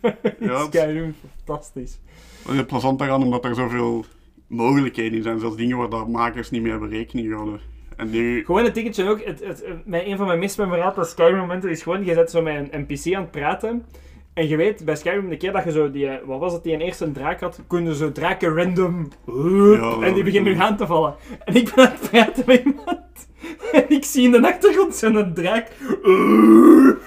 Ja, 0.48 0.58
het- 0.64 0.74
Skyrim. 0.74 1.14
Fantastisch. 1.44 1.98
Dat 2.46 2.54
is 2.54 2.64
plezant 2.64 2.98
daaraan, 2.98 3.22
omdat 3.22 3.44
er 3.44 3.54
zoveel 3.54 4.04
mogelijkheden 4.46 5.16
in 5.16 5.22
zijn. 5.22 5.40
Zelfs 5.40 5.56
dingen 5.56 5.76
waar 5.76 5.88
dat 5.90 6.08
makers 6.08 6.50
niet 6.50 6.62
mee 6.62 6.70
hebben 6.70 6.88
rekening 6.88 7.28
gehouden. 7.28 7.60
En 7.96 8.10
nu... 8.10 8.44
Gewoon 8.44 8.64
het 8.64 8.74
dingetje 8.74 9.08
ook, 9.08 9.24
het, 9.24 9.40
het, 9.44 9.64
het- 9.66 9.86
mijn, 9.86 10.10
een 10.10 10.16
van 10.16 10.26
mijn 10.26 10.38
meest 10.38 10.58
memorabele 10.58 11.06
Skyrim-momenten 11.06 11.70
is 11.70 11.82
gewoon, 11.82 12.04
je 12.04 12.14
zet 12.14 12.30
zo 12.30 12.42
met 12.42 12.68
een 12.72 12.80
NPC 12.88 13.14
aan 13.14 13.22
het 13.22 13.30
praten. 13.30 13.84
En 14.34 14.48
je 14.48 14.56
weet, 14.56 14.84
bij 14.84 14.96
Skyrim, 14.96 15.28
de 15.28 15.36
keer 15.36 15.52
dat 15.52 15.64
je 15.64 15.70
zo 15.70 15.90
die, 15.90 16.08
eh, 16.08 16.26
wat 16.26 16.40
was 16.40 16.52
het, 16.52 16.62
die 16.62 16.72
een 16.72 16.80
eerste 16.80 17.12
draak 17.12 17.40
had, 17.40 17.60
kunnen 17.66 17.94
zo 17.94 18.12
draken 18.12 18.54
random, 18.54 19.08
Ja, 19.26 19.96
en 20.00 20.14
die 20.14 20.22
beginnen 20.22 20.52
nu 20.52 20.60
aan 20.60 20.76
te 20.76 20.86
vallen. 20.86 21.14
En 21.44 21.54
ik 21.54 21.74
ben 21.74 21.84
aan 21.84 21.92
het 22.00 22.10
praten 22.10 22.42
met 22.46 22.64
iemand, 22.64 23.28
en 23.72 23.84
ik 23.88 24.04
zie 24.04 24.24
in 24.24 24.30
de 24.30 24.46
achtergrond 24.46 24.94
zo'n 24.94 25.34
draak, 25.34 25.68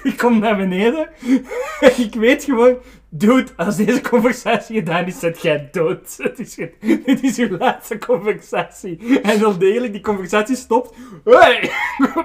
ik 0.02 0.16
kom 0.16 0.38
naar 0.38 0.56
beneden, 0.56 1.08
en 1.80 1.92
ik 1.98 2.14
weet 2.14 2.44
gewoon, 2.44 2.76
dude, 3.14 3.46
als 3.56 3.76
deze 3.76 4.00
conversatie 4.00 4.76
gedaan 4.76 5.06
is, 5.06 5.18
zet 5.18 5.42
jij 5.42 5.68
dood. 5.72 6.16
Het 6.22 6.38
is, 6.38 6.54
dit 7.04 7.22
is 7.22 7.38
uw 7.38 7.56
laatste 7.56 7.98
conversatie. 7.98 9.20
En 9.20 9.38
dan 9.38 9.58
degelijk 9.58 9.92
die 9.92 10.02
conversatie 10.02 10.56
stopt, 10.56 10.96
hey, 11.24 11.70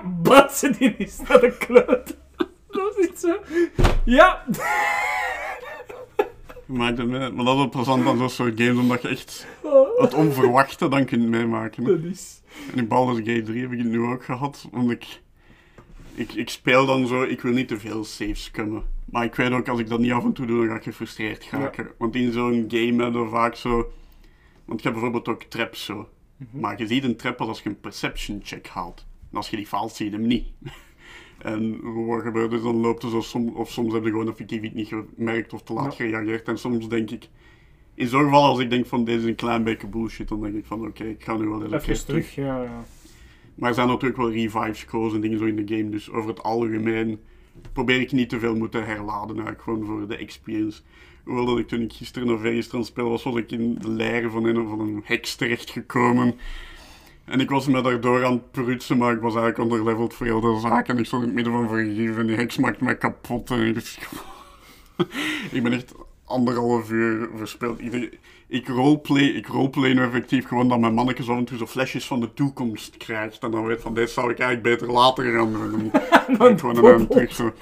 batsen 0.05 0.73
die 0.77 0.95
is 0.97 1.19
naar 1.27 1.39
de 1.39 1.57
kloot. 1.57 2.17
Dat 2.77 2.97
niet 2.97 3.19
zo. 3.19 3.37
Ja. 4.05 4.45
Maakt 6.65 6.97
het 6.97 7.07
mee. 7.07 7.19
Maar 7.31 7.45
dat 7.45 7.53
is 7.53 7.59
wel 7.59 7.69
plezant 7.69 8.07
aan 8.07 8.17
zo'n 8.17 8.29
soort 8.29 8.61
games, 8.61 8.77
omdat 8.77 9.01
je 9.01 9.07
echt 9.07 9.47
het 9.97 10.13
onverwachte 10.13 10.87
dan 10.87 11.05
kunt 11.05 11.27
meemaken. 11.27 11.83
hè. 11.83 12.01
Dat 12.01 12.11
is... 12.11 12.41
En 12.71 12.77
in 12.77 12.87
Baldur's 12.87 13.17
Gate 13.17 13.41
3 13.41 13.61
heb 13.61 13.71
ik 13.71 13.77
het 13.77 13.87
nu 13.87 14.01
ook 14.01 14.25
gehad, 14.25 14.67
want 14.71 14.91
ik, 14.91 15.21
ik, 16.15 16.33
ik 16.33 16.49
speel 16.49 16.85
dan 16.85 17.07
zo, 17.07 17.23
ik 17.23 17.41
wil 17.41 17.51
niet 17.53 17.67
te 17.67 17.79
veel 17.79 18.03
saves 18.03 18.51
kunnen. 18.51 18.83
Maar 19.05 19.23
ik 19.23 19.35
weet 19.35 19.51
ook, 19.51 19.67
als 19.67 19.79
ik 19.79 19.89
dat 19.89 19.99
niet 19.99 20.11
af 20.11 20.23
en 20.23 20.33
toe 20.33 20.45
doe, 20.45 20.59
dan 20.59 20.67
ga 20.67 20.75
ik 20.75 20.83
gefrustreerd 20.83 21.43
geraken. 21.43 21.87
Want 21.97 22.15
in 22.15 22.31
zo'n 22.31 22.65
game 22.67 23.03
hebben 23.03 23.29
vaak 23.29 23.55
zo... 23.55 23.91
Want 24.65 24.81
je 24.81 24.87
hebt 24.89 25.01
bijvoorbeeld 25.01 25.27
ook 25.27 25.43
traps 25.43 25.85
zo. 25.85 26.09
Maar 26.51 26.79
je 26.79 26.87
ziet 26.87 27.03
een 27.03 27.15
trap 27.15 27.37
pas 27.37 27.47
als 27.47 27.61
je 27.61 27.69
een 27.69 27.79
perception 27.79 28.39
check 28.43 28.67
haalt. 28.67 29.05
En 29.31 29.37
als 29.37 29.49
je 29.49 29.55
die 29.55 29.67
faalt, 29.67 29.95
zie 29.95 30.05
je 30.05 30.11
hem 30.11 30.27
niet. 30.27 30.47
En 31.41 31.79
wat 32.05 32.21
gebeurt 32.21 32.53
er 32.53 32.61
dan? 32.61 32.75
Loopt 32.75 33.03
er 33.03 33.09
zo 33.09 33.21
som, 33.21 33.49
of 33.49 33.71
soms 33.71 33.93
heb 33.93 34.03
je 34.03 34.09
gewoon 34.09 34.29
effectief 34.29 34.61
iets 34.61 34.75
niet 34.75 34.93
gemerkt 35.15 35.53
of 35.53 35.61
te 35.61 35.73
laat 35.73 35.95
gereageerd. 35.95 36.47
En 36.47 36.57
soms 36.57 36.89
denk 36.89 37.11
ik, 37.11 37.29
in 37.93 38.07
zo'n 38.07 38.23
geval 38.23 38.43
als 38.43 38.59
ik 38.59 38.69
denk 38.69 38.85
van 38.85 39.03
deze 39.03 39.17
is 39.17 39.25
een 39.25 39.35
klein 39.35 39.63
beetje 39.63 39.87
bullshit, 39.87 40.27
dan 40.27 40.41
denk 40.41 40.55
ik 40.55 40.65
van 40.65 40.87
oké, 40.87 41.03
ik 41.03 41.23
ga 41.23 41.37
nu 41.37 41.47
wel 41.47 41.63
eens 41.63 41.71
een 41.71 41.79
keer 41.79 41.89
Even 41.89 42.05
terug, 42.05 42.35
ja, 42.35 42.63
ja. 42.63 42.85
maar 43.55 43.69
er 43.69 43.75
zijn 43.75 43.87
natuurlijk 43.87 44.17
wel 44.17 44.31
revive 44.31 44.73
scrolls 44.73 45.13
en 45.13 45.21
dingen 45.21 45.37
zo 45.37 45.45
in 45.45 45.65
de 45.65 45.75
game. 45.75 45.89
Dus 45.89 46.11
over 46.11 46.29
het 46.29 46.43
algemeen 46.43 47.19
probeer 47.73 47.99
ik 47.99 48.11
niet 48.11 48.29
te 48.29 48.39
veel 48.39 48.55
moeten 48.55 48.85
herladen. 48.85 49.35
Eigenlijk 49.35 49.61
gewoon 49.61 49.85
voor 49.85 50.07
de 50.07 50.17
experience. 50.17 50.81
Hoewel 51.23 51.45
dat 51.45 51.59
ik 51.59 51.67
toen 51.67 51.81
ik 51.81 51.93
gisteren 51.93 52.29
of 52.29 52.43
eergisteren 52.43 52.73
aan 52.73 52.79
het 52.79 52.89
spelen 52.89 53.09
was, 53.09 53.23
was 53.23 53.35
ik 53.35 53.51
in 53.51 53.77
de 53.81 53.89
leer 53.89 54.31
van 54.31 54.45
een 54.45 54.59
of 54.59 54.79
een 54.79 55.01
heks 55.03 55.35
terechtgekomen. 55.35 56.35
En 57.27 57.39
ik 57.39 57.49
was 57.49 57.67
me 57.67 57.81
daardoor 57.81 58.25
aan 58.25 58.31
het 58.31 58.51
prutsen, 58.51 58.97
maar 58.97 59.13
ik 59.13 59.21
was 59.21 59.35
eigenlijk 59.35 59.71
onderleveld 59.71 60.13
voor 60.13 60.25
heel 60.25 60.41
de 60.41 60.59
zaak. 60.59 60.87
En 60.87 60.97
ik 60.97 61.05
stond 61.05 61.21
in 61.21 61.27
het 61.27 61.35
midden 61.35 61.53
van 61.53 61.67
vergif 61.69 62.17
en 62.17 62.27
die 62.27 62.35
heks 62.35 62.57
maakt 62.57 62.81
mij 62.81 62.97
kapot. 62.97 63.49
En 63.51 63.61
ik, 63.67 63.75
ik 65.51 65.63
ben 65.63 65.73
echt 65.73 65.91
anderhalf 66.25 66.89
uur 66.91 67.29
verspeeld. 67.35 67.79
Ieder- 67.79 68.09
Ik 68.47 68.67
roleplay, 68.67 69.23
ik 69.23 69.47
roleplay 69.47 69.93
nu 69.93 70.01
effectief 70.03 70.47
gewoon 70.47 70.67
dat 70.69 70.79
mijn 70.79 70.93
mannetjes 70.93 71.29
af 71.29 71.37
en 71.37 71.45
toe 71.45 71.57
zo 71.57 71.65
flesjes 71.65 72.07
van 72.07 72.19
de 72.19 72.33
toekomst 72.33 72.97
krijgt. 72.97 73.43
En 73.43 73.51
dan 73.51 73.65
weet 73.65 73.81
van, 73.81 73.93
deze 73.93 74.13
zou 74.13 74.31
ik 74.31 74.39
eigenlijk 74.39 74.79
beter 74.79 74.93
later 74.95 75.33
gaan 75.33 75.51
doen. 75.53 75.91
Dan 76.37 76.59
gewoon 76.59 76.77
aan 76.77 76.83
hem 76.85 77.07
terug 77.07 77.33
zo. 77.35 77.53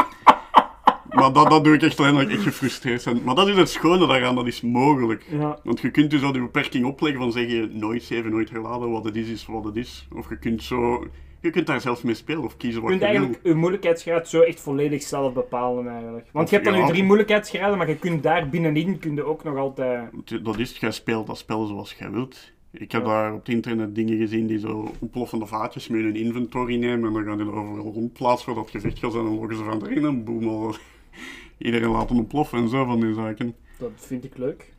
Maar 1.16 1.34
dat, 1.34 1.50
dat 1.50 1.64
doe 1.64 1.74
ik 1.74 1.82
echt 1.82 2.00
alleen 2.00 2.18
ik 2.20 2.30
echt 2.32 2.42
gefrustreerd 2.42 3.04
ben. 3.06 3.22
Maar 3.24 3.36
dat 3.36 3.48
is 3.48 3.56
het 3.56 3.70
schone 3.70 4.08
daaraan, 4.08 4.36
dat 4.36 4.48
is 4.48 4.62
mogelijk. 4.62 5.26
Ja. 5.30 5.60
Want 5.64 5.80
je 5.80 5.92
kunt 5.92 6.10
dus 6.10 6.22
zo 6.22 6.32
die 6.32 6.42
beperking 6.42 6.86
opleggen 6.86 7.22
van 7.22 7.32
zeggen 7.32 7.78
nooit 7.78 8.04
zeven, 8.04 8.32
nooit 8.32 8.50
geladen, 8.50 8.92
wat 8.92 9.04
het 9.04 9.16
is, 9.16 9.28
is 9.30 9.46
wat 9.46 9.64
het 9.64 9.76
is. 9.76 10.08
Of 10.16 10.30
je 10.30 10.38
kunt 10.38 10.64
zo... 10.64 11.08
Je 11.42 11.52
kunt 11.52 11.68
daar 11.68 11.82
zelf 11.82 12.04
mee 12.04 12.14
spelen 12.14 12.44
of 12.44 12.58
kiezen 12.58 12.76
Je 12.76 12.82
wat 12.82 12.90
kunt 12.90 13.02
je 13.02 13.08
eigenlijk 13.08 13.44
wil. 13.44 13.52
je 13.52 13.58
moeilijkheidsgraad 13.60 14.28
zo 14.30 14.42
echt 14.42 14.60
volledig 14.60 15.02
zelf 15.04 15.34
bepalen 15.34 15.88
eigenlijk. 15.88 16.28
Want 16.32 16.46
Of 16.46 16.50
je 16.52 16.56
hebt 16.56 16.68
dan 16.70 16.78
ja. 16.80 16.86
je 16.86 16.92
drie 16.92 17.04
moeilijkheidsgraden, 17.04 17.78
maar 17.78 17.90
je 17.90 17.96
kunt 17.98 18.24
daar 18.24 18.50
binnenin 18.50 19.00
kun 19.00 19.16
je 19.16 19.24
ook 19.24 19.44
nog 19.44 19.58
altijd... 19.58 20.10
Dat 20.44 20.60
is, 20.60 20.78
jij 20.78 20.92
speelt 20.92 21.28
dat 21.28 21.38
spel 21.38 21.66
zoals 21.66 21.96
jij 22.00 22.12
wilt. 22.12 22.54
Ik 22.72 22.92
heb 22.92 23.02
Ja. 23.02 23.08
daar 23.08 23.34
op 23.34 23.40
het 23.40 23.50
internet 23.50 23.96
dingen 23.96 24.18
gezien 24.18 24.48
die 24.48 24.60
zo 24.60 24.92
ontploffende 25.00 25.46
vaatjes 25.46 25.88
met 25.88 26.02
hun 26.02 26.16
inventory 26.16 26.76
nemen 26.76 27.08
en 27.08 27.14
dan 27.14 27.24
gaan 27.24 27.38
die 27.38 27.48
er 27.48 27.56
overal 27.56 27.94
rondplaatsen 27.94 28.46
voor 28.46 28.64
dat 28.64 28.72
gevecht 28.72 29.00
gaat 29.00 29.14
en 29.16 29.24
dan 29.24 29.40
loggen 29.40 29.58
ze 29.58 29.64
van 29.64 29.86
erin 29.86 30.06
en 30.06 30.24
boem, 30.24 30.48
al 30.48 30.76
iedereen 31.58 31.90
laten 31.90 32.16
ontploffen 32.16 32.60
en 32.60 32.70
zo 32.70 32.86
van 32.86 33.00
die 33.00 33.14
zaken. 33.14 33.56
Dat 33.80 33.92
vind 33.96 34.24
ik 34.24 34.38
leuk. 34.38 34.74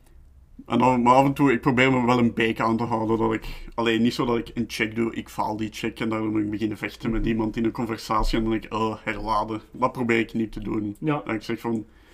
En 0.67 0.79
dan, 0.79 1.03
maar 1.03 1.15
af 1.15 1.25
en 1.25 1.33
toe, 1.33 1.53
ik 1.53 1.61
probeer 1.61 1.93
me 1.93 2.07
wel 2.07 2.19
een 2.19 2.35
beek 2.35 2.61
aan 2.61 2.77
te 2.77 2.83
houden. 2.85 3.19
Dat 3.19 3.33
ik, 3.33 3.47
alleen 3.75 4.03
niet 4.03 4.15
zo 4.15 4.25
dat 4.25 4.37
ik 4.39 4.51
een 4.55 4.65
check 4.67 4.95
doe, 4.95 5.15
ik 5.15 5.29
faal 5.29 5.57
die 5.57 5.69
check 5.73 6.01
en 6.01 6.09
daardoor 6.09 6.31
moet 6.31 6.41
ik 6.43 6.51
beginnen 6.51 6.77
vechten 6.79 7.11
met 7.11 7.27
iemand 7.27 7.57
in 7.57 7.65
een 7.65 7.71
conversatie 7.73 8.37
en 8.39 8.43
dan 8.45 8.53
denk 8.53 8.65
ik, 8.65 8.75
oh, 8.75 8.97
herladen. 9.05 9.61
Dat 9.73 9.93
probeer 9.93 10.19
ik 10.19 10.35
niet 10.35 10.53
te 10.53 10.61
doen. 10.61 10.97
Ja. 11.01 11.23
Dat 11.25 11.35
ik 11.35 11.43
zeg 11.43 11.61
van, 11.61 11.73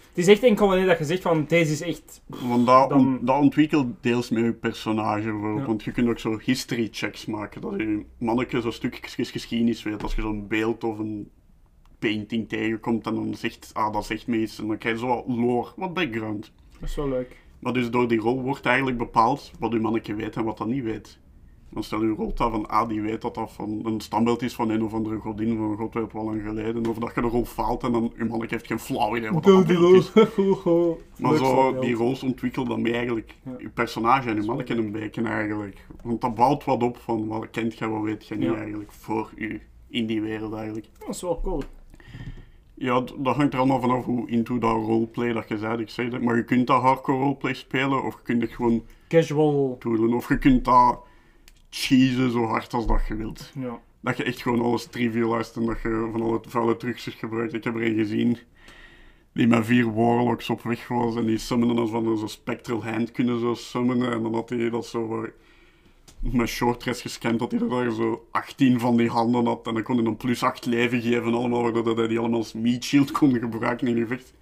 Het 0.08 0.18
is 0.18 0.26
echt 0.26 0.42
enkel 0.42 0.66
wanneer 0.68 0.86
dat 0.86 0.98
je 0.98 1.04
zegt 1.04 1.22
van 1.22 1.44
deze 1.48 1.72
is 1.72 1.80
echt... 1.80 2.20
want 2.26 2.66
dat, 2.66 2.88
Dan- 2.88 2.98
on- 2.98 3.18
dat 3.22 3.40
ontwikkelt 3.40 3.86
deels 4.00 4.30
met 4.30 4.44
je 4.44 4.52
personage. 4.52 5.22
bijvoorbeeld. 5.22 5.58
Ja. 5.60 5.66
Want 5.66 5.82
je 5.84 5.92
kunt 5.92 6.08
ook 6.08 6.18
zo 6.18 6.38
history 6.44 6.88
checks 6.92 7.26
maken. 7.26 7.60
Dat 7.60 7.74
je 7.76 8.04
manneke 8.18 8.60
zo'n 8.60 8.72
stukjes 8.72 9.30
geschiedenis 9.30 9.82
weet. 9.82 10.02
Als 10.02 10.14
je 10.14 10.20
zo'n 10.20 10.48
beeld 10.48 10.84
of 10.84 10.98
een 10.98 11.28
painting 12.08 12.48
tegenkomt 12.48 13.06
en 13.06 13.14
dan 13.14 13.34
zegt, 13.34 13.70
ah, 13.72 13.92
dat 13.92 14.06
zegt 14.06 14.26
me 14.26 14.36
iets. 14.40 14.58
En 14.58 14.66
dan 14.66 14.78
krijg 14.78 14.94
je 14.94 15.00
zo 15.00 15.06
wat 15.08 15.24
lore, 15.26 15.72
wat 15.76 15.94
background. 15.94 16.52
Dat 16.80 16.88
is 16.88 16.96
wel 16.96 17.08
leuk. 17.08 17.36
Maar 17.58 17.72
dus 17.72 17.90
door 17.90 18.08
die 18.08 18.18
rol 18.20 18.42
wordt 18.42 18.66
eigenlijk 18.66 18.98
bepaald 18.98 19.50
wat 19.58 19.72
uw 19.72 19.80
manneke 19.80 20.14
weet 20.14 20.36
en 20.36 20.44
wat 20.44 20.58
dat 20.58 20.66
niet 20.66 20.82
weet. 20.84 21.18
Dan 21.70 21.82
stel 21.82 22.02
je 22.02 22.08
rolt 22.14 22.36
dat 22.36 22.50
van, 22.50 22.68
ah, 22.68 22.88
die 22.88 23.00
weet 23.00 23.20
dat 23.22 23.34
dat 23.34 23.52
van 23.52 23.80
een 23.84 24.00
standbeeld 24.00 24.42
is 24.42 24.54
van 24.54 24.70
een 24.70 24.82
of 24.84 24.92
andere 24.94 25.16
godin 25.18 25.56
van 25.56 25.70
een 25.70 25.76
god 25.76 25.94
weet 25.94 26.12
wel 26.12 26.24
lang 26.24 26.42
geleden. 26.42 26.86
Of 26.86 26.98
dat 26.98 27.14
je 27.14 27.20
de 27.20 27.26
rol 27.26 27.44
faalt 27.44 27.82
en 27.82 27.92
dan 27.92 28.12
uw 28.16 28.26
manneke 28.28 28.54
heeft 28.54 28.66
geen 28.66 28.78
flauw 28.78 29.16
idee 29.16 29.30
wat 29.30 29.44
dat 29.44 29.66
beeld 29.66 29.94
is. 29.94 30.12
Maar 31.18 31.36
zo, 31.36 31.78
die 31.80 31.94
roles 31.94 32.22
ontwikkelen 32.22 32.68
dan 32.68 32.82
mee 32.82 32.92
eigenlijk 32.92 33.34
Ja. 33.44 33.54
je 33.58 33.68
personage 33.68 34.28
en 34.28 34.36
je 34.36 34.42
manneke 34.42 34.74
een 34.74 34.92
beetje 34.92 35.22
eigenlijk. 35.22 35.86
Want 36.02 36.20
dat 36.20 36.34
bouwt 36.34 36.64
wat 36.64 36.82
op 36.82 36.96
van 36.96 37.26
wat 37.26 37.50
kent 37.50 37.78
jij, 37.78 37.88
wat 37.88 38.02
weet 38.02 38.26
jij 38.26 38.36
niet 38.36 38.48
Ja. 38.48 38.56
eigenlijk 38.56 38.92
voor 38.92 39.30
u 39.36 39.60
in 39.88 40.06
die 40.06 40.20
wereld 40.22 40.52
eigenlijk. 40.54 40.86
Dat 40.98 41.08
is 41.08 41.22
wel 41.22 41.40
cool. 41.40 41.62
Ja, 42.82 43.00
dat 43.18 43.36
hangt 43.36 43.52
er 43.52 43.58
allemaal 43.58 43.80
vanaf 43.80 44.04
hoe 44.04 44.30
into 44.30 44.58
dat 44.58 44.74
roleplay 44.74 45.32
dat 45.32 45.48
je 45.48 45.58
zei. 45.58 45.80
Ik 45.80 45.88
zei 45.88 46.08
dat, 46.10 46.20
maar 46.20 46.36
je 46.36 46.44
kunt 46.44 46.66
dat 46.66 46.82
hardcore 46.82 47.18
roleplay 47.18 47.54
spelen 47.54 48.02
of 48.04 48.14
je 48.14 48.22
kunt 48.22 48.42
het 48.42 48.50
gewoon 48.50 48.84
Casual. 49.08 49.76
toelen. 49.78 50.12
Of 50.12 50.28
je 50.28 50.38
kunt 50.38 50.64
dat 50.64 51.00
cheesen 51.70 52.30
zo 52.30 52.44
hard 52.44 52.74
als 52.74 52.86
dat 52.86 53.06
je 53.08 53.14
wilt. 53.16 53.52
Ja. 53.58 53.80
Dat 54.00 54.16
je 54.16 54.24
echt 54.24 54.42
gewoon 54.42 54.60
alles 54.60 54.86
trivialized 54.86 55.56
en 55.56 55.66
dat 55.66 55.80
je 55.82 56.08
van 56.12 56.22
alle 56.22 56.40
vuile 56.48 56.76
trucjes 56.76 57.14
gebruikt. 57.14 57.54
Ik 57.54 57.64
heb 57.64 57.74
er 57.74 57.82
een 57.82 57.94
gezien 57.94 58.38
die 59.32 59.46
met 59.46 59.66
vier 59.66 59.94
warlocks 59.94 60.50
op 60.50 60.62
weg 60.62 60.88
was 60.88 61.16
en 61.16 61.26
die 61.26 61.38
summonen 61.38 61.78
als 61.78 61.90
van 61.90 62.18
zo'n 62.18 62.28
spectral 62.28 62.84
hand 62.84 63.10
kunnen 63.10 63.40
zo 63.40 63.54
summonen. 63.54 64.12
En 64.12 64.22
dan 64.22 64.34
had 64.34 64.48
hij 64.48 64.70
dat 64.70 64.86
zo 64.86 65.06
wat 65.06 65.30
met 66.22 66.48
short 66.48 66.82
rest 66.84 67.00
gescand 67.00 67.38
dat 67.38 67.50
hij 67.50 67.60
er 67.60 67.68
daar 67.68 67.90
zo 67.90 68.24
18 68.30 68.80
van 68.80 68.96
die 68.96 69.08
handen 69.08 69.46
had. 69.46 69.66
En 69.66 69.74
dan 69.74 69.82
kon 69.82 69.94
hij 69.94 70.04
dan 70.04 70.16
plus 70.16 70.42
8 70.42 70.66
leven 70.66 71.00
geven 71.02 71.34
allemaal, 71.34 71.62
waardoor 71.72 71.96
hij 71.96 72.06
die 72.08 72.18
allemaal 72.18 72.38
als 72.38 72.52
meat 72.52 72.84
shield 72.84 73.10
kon 73.10 73.38
gebruiken 73.38 73.86
in 73.86 73.96
gevecht. 73.96 74.32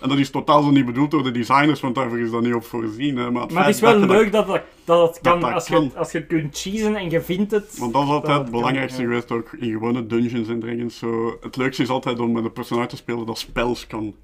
En 0.00 0.08
dat 0.08 0.18
is 0.18 0.30
totaal 0.30 0.62
zo 0.62 0.70
niet 0.70 0.86
bedoeld 0.86 1.10
door 1.10 1.22
de 1.22 1.30
designers, 1.30 1.80
want 1.80 1.94
daarvoor 1.94 2.18
is 2.18 2.30
dat 2.30 2.42
niet 2.42 2.54
op 2.54 2.64
voorzien. 2.64 3.16
Hè. 3.16 3.30
Maar 3.30 3.42
het, 3.42 3.52
Maar 3.52 3.64
het 3.66 3.74
is 3.74 3.80
wel 3.80 3.92
dat 3.92 4.00
je 4.00 4.06
dat- 4.06 4.16
leuk 4.16 4.32
dat 4.32 4.46
dat, 4.46 4.62
dat 4.84 5.20
kan, 5.22 5.40
dat 5.40 5.52
als, 5.52 5.68
kan. 5.68 5.82
Je, 5.84 5.96
als 5.98 6.12
je 6.12 6.26
kunt 6.26 6.58
cheesen 6.58 6.96
en 6.96 7.10
je 7.10 7.20
vindt 7.20 7.50
het. 7.50 7.78
Want 7.78 7.92
dat 7.92 8.02
is 8.02 8.08
altijd 8.08 8.38
het 8.38 8.50
belangrijkste 8.50 9.02
kan, 9.02 9.10
ja. 9.12 9.20
geweest, 9.20 9.32
ook 9.46 9.52
in 9.60 9.70
gewone 9.70 10.06
Dungeons 10.06 10.48
en 10.48 10.60
Dragons. 10.60 10.98
Zo, 10.98 11.36
het 11.40 11.56
leukste 11.56 11.82
is 11.82 11.88
altijd 11.88 12.18
om 12.20 12.32
met 12.32 12.44
een 12.44 12.52
personage 12.52 12.88
te 12.88 12.96
spelen 12.96 13.26
dat 13.26 13.38
spels 13.38 13.86
kan. 13.86 14.14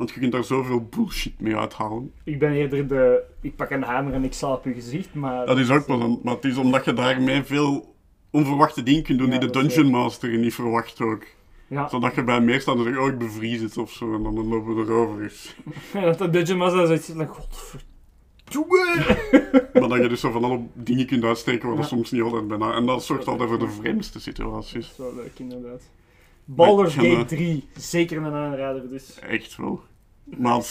Want 0.00 0.12
je 0.12 0.20
kunt 0.20 0.32
daar 0.32 0.44
zoveel 0.44 0.88
bullshit 0.90 1.40
mee 1.40 1.56
uithalen. 1.56 2.12
Ik 2.24 2.38
ben 2.38 2.52
eerder 2.52 2.88
de... 2.88 3.22
Ik 3.40 3.56
pak 3.56 3.70
een 3.70 3.82
hamer 3.82 4.12
en 4.12 4.24
ik 4.24 4.32
sla 4.32 4.52
op 4.52 4.64
je 4.64 4.72
gezicht, 4.72 5.14
maar... 5.14 5.46
Dat 5.46 5.58
is 5.58 5.70
ook 5.70 5.86
plezant, 5.86 6.22
maar 6.22 6.34
het 6.34 6.44
is 6.44 6.56
omdat 6.56 6.84
je 6.84 6.92
daarmee 6.92 7.42
veel 7.42 7.94
onverwachte 8.30 8.82
dingen 8.82 9.02
kunt 9.02 9.18
doen 9.18 9.30
Ja, 9.30 9.38
die 9.38 9.50
de 9.50 9.58
Dungeon 9.58 9.90
Master 9.90 10.38
niet 10.38 10.54
verwacht 10.54 11.00
ook. 11.00 11.24
Ja, 11.66 11.88
Zodat 11.88 12.14
je 12.14 12.24
bij 12.24 12.48
zegt, 12.48 12.68
oh 12.68 13.06
ik 13.08 13.18
bevries 13.18 13.60
het 13.60 13.78
of 13.78 13.92
zo, 13.92 14.14
en 14.14 14.22
dan 14.22 14.48
lopen 14.48 14.76
we 14.76 14.82
erover 14.82 15.32
dat 15.92 16.18
de 16.18 16.30
Dungeon 16.30 16.58
Master 16.58 16.86
zoiets 16.86 17.06
van... 17.06 17.26
Godver... 17.26 17.84
maar 19.80 19.88
dat 19.88 20.02
je 20.02 20.08
dus 20.08 20.20
zo 20.20 20.30
van 20.30 20.44
alle 20.44 20.60
dingen 20.74 21.06
kunt 21.06 21.24
uitsteken, 21.24 21.68
wat 21.68 21.76
er 21.76 21.82
Ja. 21.82 21.88
soms 21.88 22.10
niet 22.10 22.22
altijd 22.22 22.48
bijna. 22.48 22.74
En 22.74 22.86
dat 22.86 23.04
zorgt 23.04 23.26
altijd 23.26 23.48
voor 23.48 23.58
de 23.58 23.68
vreemdste 23.68 24.20
situaties. 24.20 24.94
Dat 24.96 25.08
is 25.08 25.14
wel 25.14 25.24
leuk, 25.24 25.38
inderdaad. 25.38 25.82
Baldur's 26.44 26.94
Gate 26.94 27.14
kan, 27.14 27.26
3. 27.26 27.68
Zeker 27.76 28.16
een 28.16 28.32
aanrader, 28.32 28.88
dus. 28.88 29.18
Echt 29.18 29.56
wel. 29.56 29.88
Maar 30.38 30.64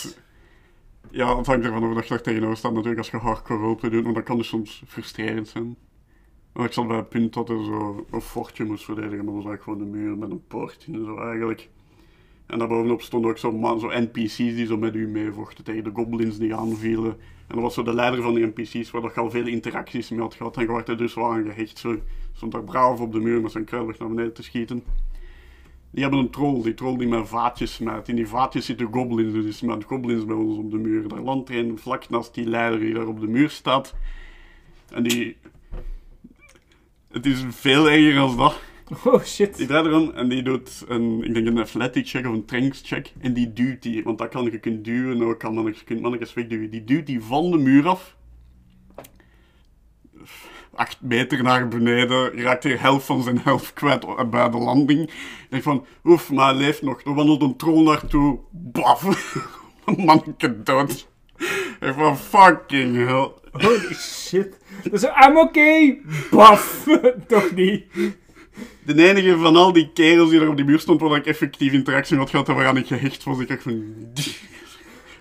ja, 1.11 1.37
het 1.37 1.45
hangt 1.45 1.65
ervan 1.65 1.83
af 1.83 1.93
dat 1.93 2.03
je 2.03 2.09
daar 2.09 2.21
tegenover 2.21 2.57
staat 2.57 2.71
natuurlijk 2.71 2.97
als 2.97 3.09
je 3.09 3.17
hardcore 3.17 3.59
roleplay 3.59 3.91
doet, 3.91 4.03
maar 4.03 4.13
dat 4.13 4.23
kan 4.23 4.37
dus 4.37 4.47
soms 4.47 4.83
frustrerend 4.87 5.47
zijn. 5.47 5.75
Ik 6.55 6.73
zat 6.73 6.87
bij 6.87 6.97
het 6.97 7.09
punt 7.09 7.33
dat 7.33 7.49
er 7.49 7.63
zo 7.63 8.05
een 8.11 8.21
fortje 8.21 8.65
moest 8.65 8.83
verdedigen, 8.83 9.25
maar 9.25 9.33
dat 9.33 9.43
was 9.43 9.45
eigenlijk 9.45 9.63
gewoon 9.63 9.81
een 9.81 10.03
muur 10.03 10.17
met 10.17 10.31
een 10.31 10.47
poort 10.47 10.85
in, 10.87 11.05
zo 11.05 11.17
eigenlijk. 11.17 11.69
En 12.45 12.59
daarbovenop 12.59 13.01
stonden 13.01 13.29
ook 13.29 13.37
zo, 13.37 13.51
man, 13.51 13.79
zo 13.79 13.87
NPC's 13.87 14.35
die 14.35 14.65
zo 14.65 14.77
met 14.77 14.95
u 14.95 15.07
meevochten 15.07 15.63
tegen 15.63 15.83
de 15.83 15.91
goblins 15.93 16.37
die 16.37 16.55
aanvielen. 16.55 17.11
En 17.47 17.55
dat 17.55 17.63
was 17.63 17.73
zo 17.73 17.83
de 17.83 17.93
leider 17.93 18.21
van 18.21 18.33
die 18.33 18.45
NPC's, 18.45 18.91
waar 18.91 19.01
je 19.01 19.13
al 19.13 19.31
veel 19.31 19.47
interacties 19.47 20.09
mee 20.09 20.19
had 20.19 20.33
gehad. 20.33 20.57
En 20.57 20.63
je 20.63 20.83
er 20.85 20.97
dus 20.97 21.13
wel 21.13 21.31
aan 21.31 21.43
gehecht. 21.43 21.77
Zo 21.77 21.99
stond 22.33 22.51
daar 22.51 22.63
braaf 22.63 22.99
op 22.99 23.11
de 23.11 23.19
muur 23.19 23.41
met 23.41 23.51
zijn 23.51 23.63
kruilig 23.63 23.99
naar 23.99 24.09
beneden 24.09 24.33
te 24.33 24.43
schieten. 24.43 24.83
Die 25.91 26.01
hebben 26.01 26.19
een 26.19 26.29
troll, 26.29 26.61
die 26.61 26.73
troll 26.73 26.97
die 26.97 27.07
met 27.07 27.27
vaatjes 27.27 27.73
smijt. 27.73 28.07
In 28.07 28.15
die 28.15 28.27
vaatjes 28.27 28.65
zitten 28.65 28.87
goblins, 28.91 29.33
dus 29.33 29.43
die 29.43 29.53
smijt 29.53 29.83
goblins 29.83 30.25
bij 30.25 30.35
ons 30.35 30.57
op 30.57 30.71
de 30.71 30.77
muur. 30.77 31.07
Daar 31.07 31.21
landt 31.21 31.49
er 31.49 31.57
een 31.57 31.77
vlak 31.77 32.09
naast 32.09 32.33
die 32.33 32.45
leider 32.45 32.79
die 32.79 32.93
daar 32.93 33.07
op 33.07 33.19
de 33.19 33.27
muur 33.27 33.49
staat. 33.49 33.95
En 34.93 35.03
die... 35.03 35.37
Het 37.11 37.25
is 37.25 37.43
veel 37.49 37.89
erger 37.89 38.13
dan 38.13 38.37
dat. 38.37 38.59
Oh 39.03 39.23
shit. 39.23 39.57
Die 39.57 39.67
draait 39.67 39.85
erom 39.85 40.11
en 40.11 40.29
die 40.29 40.43
doet 40.43 40.85
een, 40.87 41.23
ik 41.23 41.33
denk 41.33 41.47
een 41.47 41.59
athletic 41.59 42.07
check 42.07 42.25
of 42.25 42.33
een 42.33 42.43
strength 42.45 42.81
check. 42.83 43.13
En 43.19 43.33
die 43.33 43.53
duwt 43.53 43.81
die, 43.81 44.03
want 44.03 44.17
dat 44.17 44.29
kan 44.29 44.43
je 44.43 44.59
kunt 44.59 44.85
duwen, 44.85 45.21
ook 45.21 45.39
kan 45.39 45.53
mannetjes, 45.53 45.79
je 45.79 45.85
kunt 45.85 46.01
mannetjes 46.01 46.33
wegduwen. 46.33 46.69
Die 46.69 46.83
duwt 46.83 47.05
die 47.05 47.21
van 47.21 47.51
de 47.51 47.57
muur 47.57 47.87
af. 47.87 48.17
Acht 50.79 51.01
meter 51.01 51.43
naar 51.43 51.67
beneden, 51.67 52.41
raakt 52.41 52.63
hij 52.63 52.75
helft 52.75 53.05
van 53.05 53.23
zijn 53.23 53.39
helft 53.43 53.73
kwijt 53.73 54.29
bij 54.29 54.49
de 54.49 54.57
landing. 54.57 55.01
Ik 55.01 55.47
denk 55.49 55.63
van, 55.63 55.85
oef, 56.03 56.31
maar 56.31 56.45
hij 56.45 56.55
leeft 56.55 56.81
nog. 56.81 57.01
Er 57.01 57.13
wandelt 57.13 57.41
een 57.41 57.57
troll 57.57 57.83
naartoe, 57.83 58.39
baf, 58.51 59.03
manneke 60.05 60.63
dood. 60.63 61.07
Ik 61.79 61.93
van, 61.97 62.17
fucking 62.17 62.95
hell. 62.95 63.31
Holy 63.51 63.93
shit. 63.93 64.57
Dus 64.91 65.03
I'm 65.03 65.37
okay. 65.37 66.01
Baf. 66.31 66.87
Toch 67.27 67.51
niet. 67.55 67.85
De 68.85 69.09
enige 69.09 69.37
van 69.37 69.55
al 69.55 69.73
die 69.73 69.91
kerels 69.93 70.29
die 70.29 70.39
er 70.39 70.49
op 70.49 70.55
die 70.55 70.65
muur 70.65 70.79
stond, 70.79 71.01
waar 71.01 71.17
ik 71.17 71.25
effectief 71.25 71.73
interactie 71.73 72.17
had 72.17 72.29
gehad 72.29 72.47
waaraan 72.47 72.77
ik 72.77 72.87
gehecht 72.87 73.23
was, 73.23 73.39
ik 73.39 73.49
echt 73.49 73.63
van... 73.63 73.83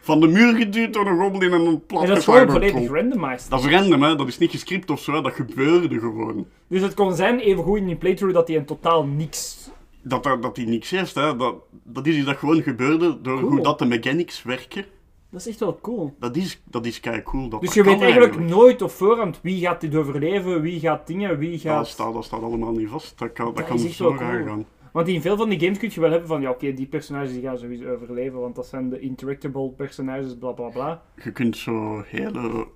Van 0.08 0.20
de 0.20 0.28
muur 0.28 0.54
geduwd 0.54 0.92
door 0.92 1.06
een 1.06 1.18
goblin 1.18 1.52
en 1.52 1.60
een 1.60 1.86
plat 1.86 2.02
En 2.02 2.08
dat 2.08 2.18
is 2.18 2.24
gewoon 2.24 2.50
volledig 2.50 2.90
randomized. 2.90 3.50
Dat 3.50 3.64
is 3.64 3.66
random, 3.70 4.02
hè. 4.02 4.16
Dat 4.16 4.28
is 4.28 4.38
niet 4.38 4.50
gescript 4.50 4.90
of 4.90 5.00
zo, 5.00 5.12
hè. 5.12 5.20
Dat 5.22 5.32
gebeurde 5.32 5.98
gewoon. 5.98 6.46
Dus 6.68 6.82
het 6.82 6.94
kon 6.94 7.14
zijn, 7.14 7.38
even 7.38 7.64
goed 7.64 7.78
in 7.78 7.86
die 7.86 7.96
playthrough, 7.96 8.34
dat 8.34 8.48
hij 8.48 8.56
een 8.56 8.64
totaal 8.64 9.04
niks... 9.04 9.70
Dat, 10.02 10.22
dat, 10.22 10.42
dat 10.42 10.56
hij 10.56 10.64
niks 10.66 10.90
heeft, 10.90 11.14
hè. 11.14 11.36
Dat, 11.36 11.54
dat 11.84 12.06
is 12.06 12.16
iets 12.16 12.26
dat 12.26 12.36
gewoon 12.36 12.62
gebeurde 12.62 13.20
door 13.20 13.38
Cool. 13.40 13.50
hoe 13.50 13.60
dat 13.60 13.78
de 13.78 13.84
mechanics 13.86 14.42
werken. 14.42 14.84
Dat 15.30 15.40
is 15.40 15.46
echt 15.48 15.60
wel 15.60 15.78
cool. 15.82 16.14
Dat 16.18 16.36
is, 16.36 16.60
dat 16.64 16.86
is 16.86 17.00
kei 17.00 17.22
cool. 17.22 17.48
Dat 17.48 17.60
Dus 17.60 17.68
dat 17.74 17.84
je 17.84 17.90
weet 17.90 18.00
eigenlijk 18.00 18.38
nooit 18.38 18.82
op 18.82 18.90
voorhand 18.90 19.38
wie 19.42 19.60
gaat 19.60 19.80
dit 19.80 19.94
overleven, 19.94 20.60
wie 20.60 20.80
gaat 20.80 21.06
dingen, 21.06 21.38
wie 21.38 21.50
Dat 21.52 21.60
gaat... 21.60 21.86
staat, 21.86 22.14
dat 22.14 22.24
staat 22.24 22.42
allemaal 22.42 22.72
niet 22.72 22.88
vast. 22.88 23.18
Dat 23.18 23.32
kan, 23.32 23.44
dat 23.46 23.56
Dat 23.56 23.66
kan 23.66 23.78
zo 23.78 24.06
cool. 24.14 24.18
gaan. 24.18 24.66
Want 24.98 25.10
in 25.10 25.20
veel 25.20 25.36
van 25.36 25.48
die 25.48 25.60
games 25.60 25.78
kun 25.78 25.90
je 25.92 26.00
wel 26.00 26.10
hebben 26.10 26.28
van, 26.28 26.40
ja 26.40 26.50
oké, 26.50 26.72
die 26.72 26.86
personages 26.86 27.32
die 27.32 27.42
gaan 27.42 27.58
sowieso 27.58 27.94
overleven, 27.94 28.40
want 28.40 28.54
dat 28.54 28.66
zijn 28.66 28.88
de 28.90 29.00
interactable 29.00 29.70
personages, 29.70 30.38
bla 30.38 30.52
bla 30.52 30.68
bla. 30.68 31.02
Je 31.24 31.32
kunt 31.32 31.56
zo 31.56 32.02
hele... 32.06 32.66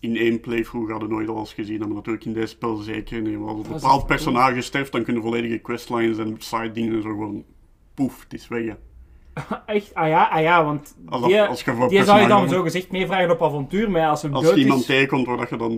In 0.00 0.16
één 0.16 0.40
playthrough 0.40 1.00
het 1.00 1.08
nooit 1.08 1.28
alles 1.28 1.52
gezien 1.52 1.78
hebben, 1.78 1.96
natuurlijk 1.96 2.24
in 2.24 2.32
dit 2.32 2.48
spel 2.48 2.76
zeker. 2.76 3.22
Maar 3.22 3.48
als 3.48 3.66
een 3.66 3.72
bepaald 3.72 4.06
personage 4.06 4.60
sterft, 4.60 4.92
dan 4.92 5.04
kunnen 5.04 5.22
volledige 5.22 5.58
questlines 5.58 6.18
en 6.18 6.34
side 6.38 6.72
dingen 6.72 6.94
en 6.94 7.02
zo 7.02 7.08
gewoon... 7.08 7.44
Poef, 7.94 8.22
het 8.22 8.32
is 8.32 8.48
weg. 8.48 8.64
hè. 8.64 8.74
Echt? 9.66 9.94
Ah 9.94 10.08
ja, 10.08 10.24
ah 10.24 10.40
ja 10.42 10.64
want 10.64 10.94
Als, 11.08 11.22
die, 11.26 11.42
als 11.42 11.62
je 11.62 11.86
die 11.88 12.04
zou 12.04 12.20
je 12.20 12.26
dan 12.28 12.48
zo 12.48 12.62
gezegd 12.62 12.90
meevragen 12.90 13.30
op 13.30 13.42
avontuur, 13.42 13.90
maar 13.90 14.08
als 14.08 14.22
hem 14.22 14.34
Als 14.34 14.44
dood 14.44 14.56
iemand 14.56 14.80
is... 14.80 14.86
tegenkomt 14.86 15.26
waar 15.26 15.36
dat 15.36 15.48
je 15.48 15.56
dan 15.56 15.70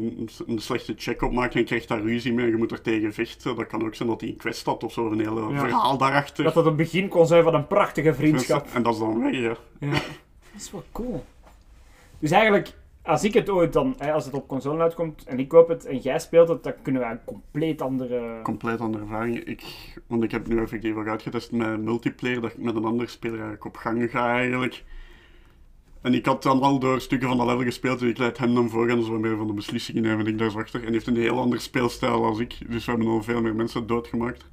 een- 0.47 0.59
slechte 0.59 0.95
check 0.97 1.23
op 1.23 1.33
maakt 1.33 1.55
en 1.55 1.61
je 1.61 1.67
krijgt 1.67 1.89
daar 1.89 2.01
ruzie 2.03 2.33
mee 2.33 2.45
en 2.45 2.51
je 2.51 2.57
moet 2.57 2.73
er 2.73 2.81
tegen 2.83 3.13
vechten, 3.13 3.57
dat 3.57 3.67
kan 3.67 3.85
ook 3.85 3.95
zijn 3.95 4.09
dat 4.09 4.21
hij 4.21 4.31
een 4.31 4.37
quest 4.37 4.67
had 4.67 4.85
of 4.85 4.93
zo, 4.93 5.11
een 5.11 5.19
hele 5.19 5.41
Ja. 5.53 5.59
verhaal 5.59 5.99
daarachter. 5.99 6.45
Dat 6.45 6.55
het 6.55 6.67
een 6.67 6.77
begin 6.77 7.09
kon 7.09 7.27
zijn 7.27 7.43
van 7.43 7.55
een 7.55 7.67
prachtige 7.67 8.15
vriendschap. 8.15 8.67
En 8.73 8.83
dat 8.83 8.93
is 8.93 8.99
dan 8.99 9.21
weg, 9.23 9.33
ja. 9.33 9.57
Ja. 9.81 9.91
Dat 9.91 10.01
is 10.57 10.71
wel 10.71 10.85
cool. 10.93 11.25
Dus 12.19 12.31
eigenlijk, 12.31 12.73
als 13.05 13.25
ik 13.25 13.35
het 13.35 13.51
ooit 13.51 13.73
dan, 13.73 13.95
hè, 13.99 14.13
als 14.13 14.25
het 14.25 14.35
op 14.35 14.49
console 14.49 14.83
uitkomt 14.83 15.25
en 15.25 15.39
ik 15.39 15.49
koop 15.49 15.69
het 15.69 15.85
en 15.87 15.99
jij 15.99 16.19
speelt 16.19 16.49
het, 16.49 16.63
dan 16.63 16.73
kunnen 16.83 17.03
we 17.03 17.09
een 17.09 17.25
compleet 17.25 17.83
andere... 17.83 18.41
Compleet 18.43 18.81
andere 18.81 19.03
ervaring. 19.03 19.37
Ik, 19.45 19.65
want 20.07 20.23
ik 20.23 20.31
heb 20.31 20.47
nu 20.47 20.59
effectief 20.61 20.95
ook 20.97 21.09
uitgetest 21.09 21.53
met 21.53 21.81
multiplayer, 21.83 22.41
dat 22.41 22.51
ik 22.51 22.59
met 22.59 22.75
een 22.77 22.85
andere 22.85 23.09
speler 23.09 23.35
eigenlijk 23.35 23.65
op 23.65 23.77
gang 23.77 24.11
ga 24.11 24.33
eigenlijk. 24.35 24.85
En 26.03 26.15
ik 26.15 26.27
had 26.27 26.43
dan 26.43 26.63
al 26.63 26.79
door 26.79 27.01
stukken 27.01 27.29
van 27.29 27.37
dat 27.37 27.47
level 27.47 27.63
gespeeld, 27.63 27.99
dus 27.99 28.11
ik 28.11 28.19
leid 28.19 28.39
hem 28.39 28.55
dan 28.55 28.69
voor 28.71 28.89
en 28.89 29.05
zo 29.05 29.19
meer 29.19 29.37
van 29.37 29.47
de 29.47 29.53
beslissingen 29.53 30.03
nemen 30.03 30.27
en 30.27 30.33
ik 30.33 30.39
daar 30.39 30.51
zo 30.51 30.59
achter. 30.59 30.85
En 30.85 30.93
heeft 30.93 31.07
een 31.07 31.17
heel 31.17 31.39
ander 31.39 31.61
speelstijl 31.61 32.25
als 32.25 32.39
ik, 32.39 32.57
dus 32.69 32.85
we 32.85 32.91
hebben 32.91 33.09
al 33.11 33.23
veel 33.23 33.41
meer 33.43 33.55
mensen 33.55 33.87
doodgemaakt. 33.87 34.49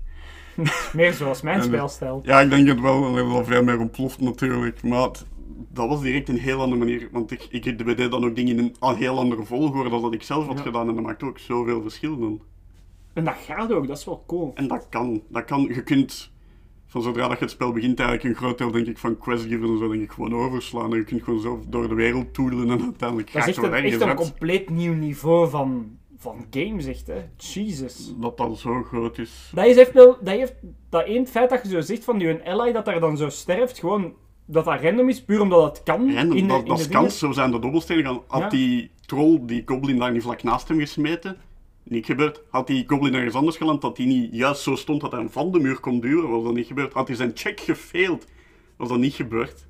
Meer 0.93 1.13
zoals 1.13 1.41
mijn 1.41 1.55
En, 1.59 1.61
eh, 1.61 1.67
speelstijl. 1.67 2.21
Ja, 2.23 2.39
ik 2.39 2.49
denk 2.49 2.67
het 2.67 2.79
wel, 2.81 3.05
en 3.07 3.15
er 3.15 3.25
is 3.25 3.31
al 3.33 3.45
veel 3.45 3.63
meer 3.63 3.79
ontploft 3.79 4.19
natuurlijk, 4.19 4.83
maar 4.83 5.01
het- 5.03 5.25
dat 5.69 5.88
was 5.88 6.01
direct 6.01 6.29
een 6.29 6.38
heel 6.38 6.59
andere 6.59 6.79
manier, 6.79 7.09
want 7.11 7.31
ik, 7.31 7.47
ik 7.49 7.63
deed 7.97 8.11
dan 8.11 8.25
ook 8.25 8.35
dingen 8.35 8.57
in 8.59 8.75
een 8.79 8.95
heel 8.95 9.17
andere 9.17 9.43
volgorde 9.43 9.89
dan 9.89 10.01
dat 10.01 10.13
ik 10.13 10.23
zelf 10.23 10.45
had 10.47 10.57
Ja. 10.57 10.63
gedaan 10.63 10.88
en 10.89 10.95
dat 10.95 11.03
maakt 11.03 11.23
ook 11.23 11.39
zoveel 11.39 11.81
verschil 11.81 12.19
dan. 12.19 12.41
En 13.13 13.23
dat 13.23 13.35
gaat 13.45 13.71
ook, 13.71 13.88
dat 13.88 13.97
is 13.97 14.05
wel 14.05 14.23
cool. 14.27 14.51
En 14.55 14.67
dat 14.67 14.88
kan. 14.89 15.21
Dat 15.27 15.45
kan. 15.45 15.61
Je 15.61 15.83
kunt, 15.83 16.31
van 16.85 17.01
zodra 17.01 17.27
dat 17.27 17.38
je 17.38 17.43
het 17.43 17.53
spel 17.53 17.71
begint, 17.71 17.99
eigenlijk 17.99 18.29
een 18.29 18.41
groot 18.43 18.57
deel 18.57 18.71
denk 18.71 18.88
ik, 18.88 18.97
van 18.97 19.17
questgivers 19.17 19.69
en 19.69 19.77
zo 19.77 19.89
denk 19.89 20.03
ik, 20.03 20.11
gewoon 20.11 20.35
overslaan. 20.35 20.91
En 20.91 20.97
je 20.97 21.03
kunt 21.03 21.23
gewoon 21.23 21.39
zo 21.39 21.59
door 21.67 21.88
de 21.88 21.95
wereld 21.95 22.33
toedelen 22.33 22.69
en 22.69 22.81
uiteindelijk 22.83 23.33
Dat 23.33 23.41
ga 23.43 23.49
is 23.49 23.55
je 23.55 23.61
echt 23.61 23.69
wel 23.71 23.79
een, 23.79 23.85
echt 23.85 24.01
een 24.01 24.07
uit. 24.07 24.17
compleet 24.17 24.69
nieuw 24.69 24.93
niveau 24.93 25.49
van, 25.49 25.97
van 26.17 26.45
games, 26.49 26.85
echt, 26.85 27.07
hè. 27.07 27.21
Jesus. 27.38 28.13
Dat 28.17 28.38
dat 28.38 28.57
zo 28.59 28.83
groot 28.83 29.17
is. 29.17 29.51
Dat 29.55 29.65
is 29.65 29.77
echt 29.77 29.93
wel, 29.93 30.17
dat 30.21 30.35
heeft, 30.35 30.53
dat 30.89 31.05
één 31.05 31.27
feit 31.27 31.49
dat 31.49 31.61
je 31.63 31.69
zo 31.69 31.81
zegt 31.81 32.03
van 32.03 32.19
je 32.19 32.45
ally 32.45 32.71
dat 32.71 32.85
daar 32.85 32.99
dan 32.99 33.17
zo 33.17 33.29
sterft, 33.29 33.79
gewoon 33.79 34.13
dat 34.51 34.65
dat 34.65 34.81
random 34.81 35.09
is, 35.09 35.23
puur 35.23 35.41
omdat 35.41 35.63
het 35.63 35.83
kan. 35.83 36.13
Random, 36.15 36.37
in 36.37 36.47
de, 36.47 36.53
dat, 36.53 36.61
in 36.61 36.65
dat 36.67 36.77
de 36.77 36.81
is 36.81 36.87
dingen. 36.87 37.01
kans. 37.01 37.17
Zo 37.19 37.31
zijn 37.31 37.51
de 37.51 37.59
dobbelstenen 37.59 38.05
gaan. 38.05 38.21
Had 38.27 38.41
Ja. 38.41 38.49
die 38.49 38.91
troll, 39.05 39.39
die 39.45 39.61
goblin 39.65 39.97
daar 39.99 40.11
niet 40.11 40.21
vlak 40.21 40.43
naast 40.43 40.67
hem 40.67 40.79
gesmeten, 40.79 41.37
niet 41.83 42.05
gebeurd. 42.05 42.41
Had 42.49 42.67
die 42.67 42.83
goblin 42.87 43.13
ergens 43.13 43.35
anders 43.35 43.57
geland, 43.57 43.81
dat 43.81 43.97
hij 43.97 44.05
niet 44.05 44.29
juist 44.31 44.61
zo 44.61 44.75
stond 44.75 45.01
dat 45.01 45.11
hij 45.11 45.19
hem 45.19 45.29
van 45.29 45.51
de 45.51 45.59
muur 45.59 45.79
kon 45.79 45.99
duwen, 45.99 46.29
was 46.29 46.43
dat 46.43 46.53
niet 46.53 46.67
gebeurd. 46.67 46.93
Had 46.93 47.07
hij 47.07 47.15
zijn 47.15 47.31
check 47.33 47.59
gefaild, 47.59 48.25
was 48.77 48.89
dat 48.89 48.97
niet 48.99 49.13
gebeurd. 49.13 49.69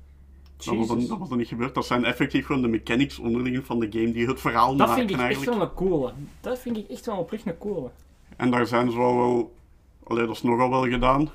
Dat 0.56 0.76
was, 0.76 0.86
dan, 0.88 1.06
dat 1.06 1.18
was 1.18 1.28
dan 1.28 1.38
niet 1.38 1.48
gebeurd. 1.48 1.74
Dat 1.74 1.86
zijn 1.86 2.04
effectief 2.04 2.46
gewoon 2.46 2.62
de 2.62 2.68
mechanics 2.68 3.18
onderling 3.18 3.66
van 3.66 3.80
de 3.80 3.86
game 3.90 4.12
die 4.12 4.26
het 4.26 4.40
verhaal 4.40 4.76
Dat 4.76 4.88
maken 4.88 5.08
vind 5.08 5.20
ik 5.20 5.26
echt 5.28 5.44
wel 5.44 5.60
een 5.60 5.74
coole. 5.74 6.12
Dat 6.40 6.58
vind 6.58 6.76
ik 6.76 6.88
echt 6.88 7.06
wel 7.06 7.16
oprecht 7.16 7.46
een 7.46 7.58
coole. 7.58 7.90
En 8.36 8.50
daar 8.50 8.66
zijn 8.66 8.90
ze 8.90 8.96
wel 8.96 9.16
wel... 9.16 9.54
Allee, 10.04 10.26
dat 10.26 10.34
is 10.34 10.42
nogal 10.42 10.70
wel 10.70 10.82
gedaan. 10.88 11.28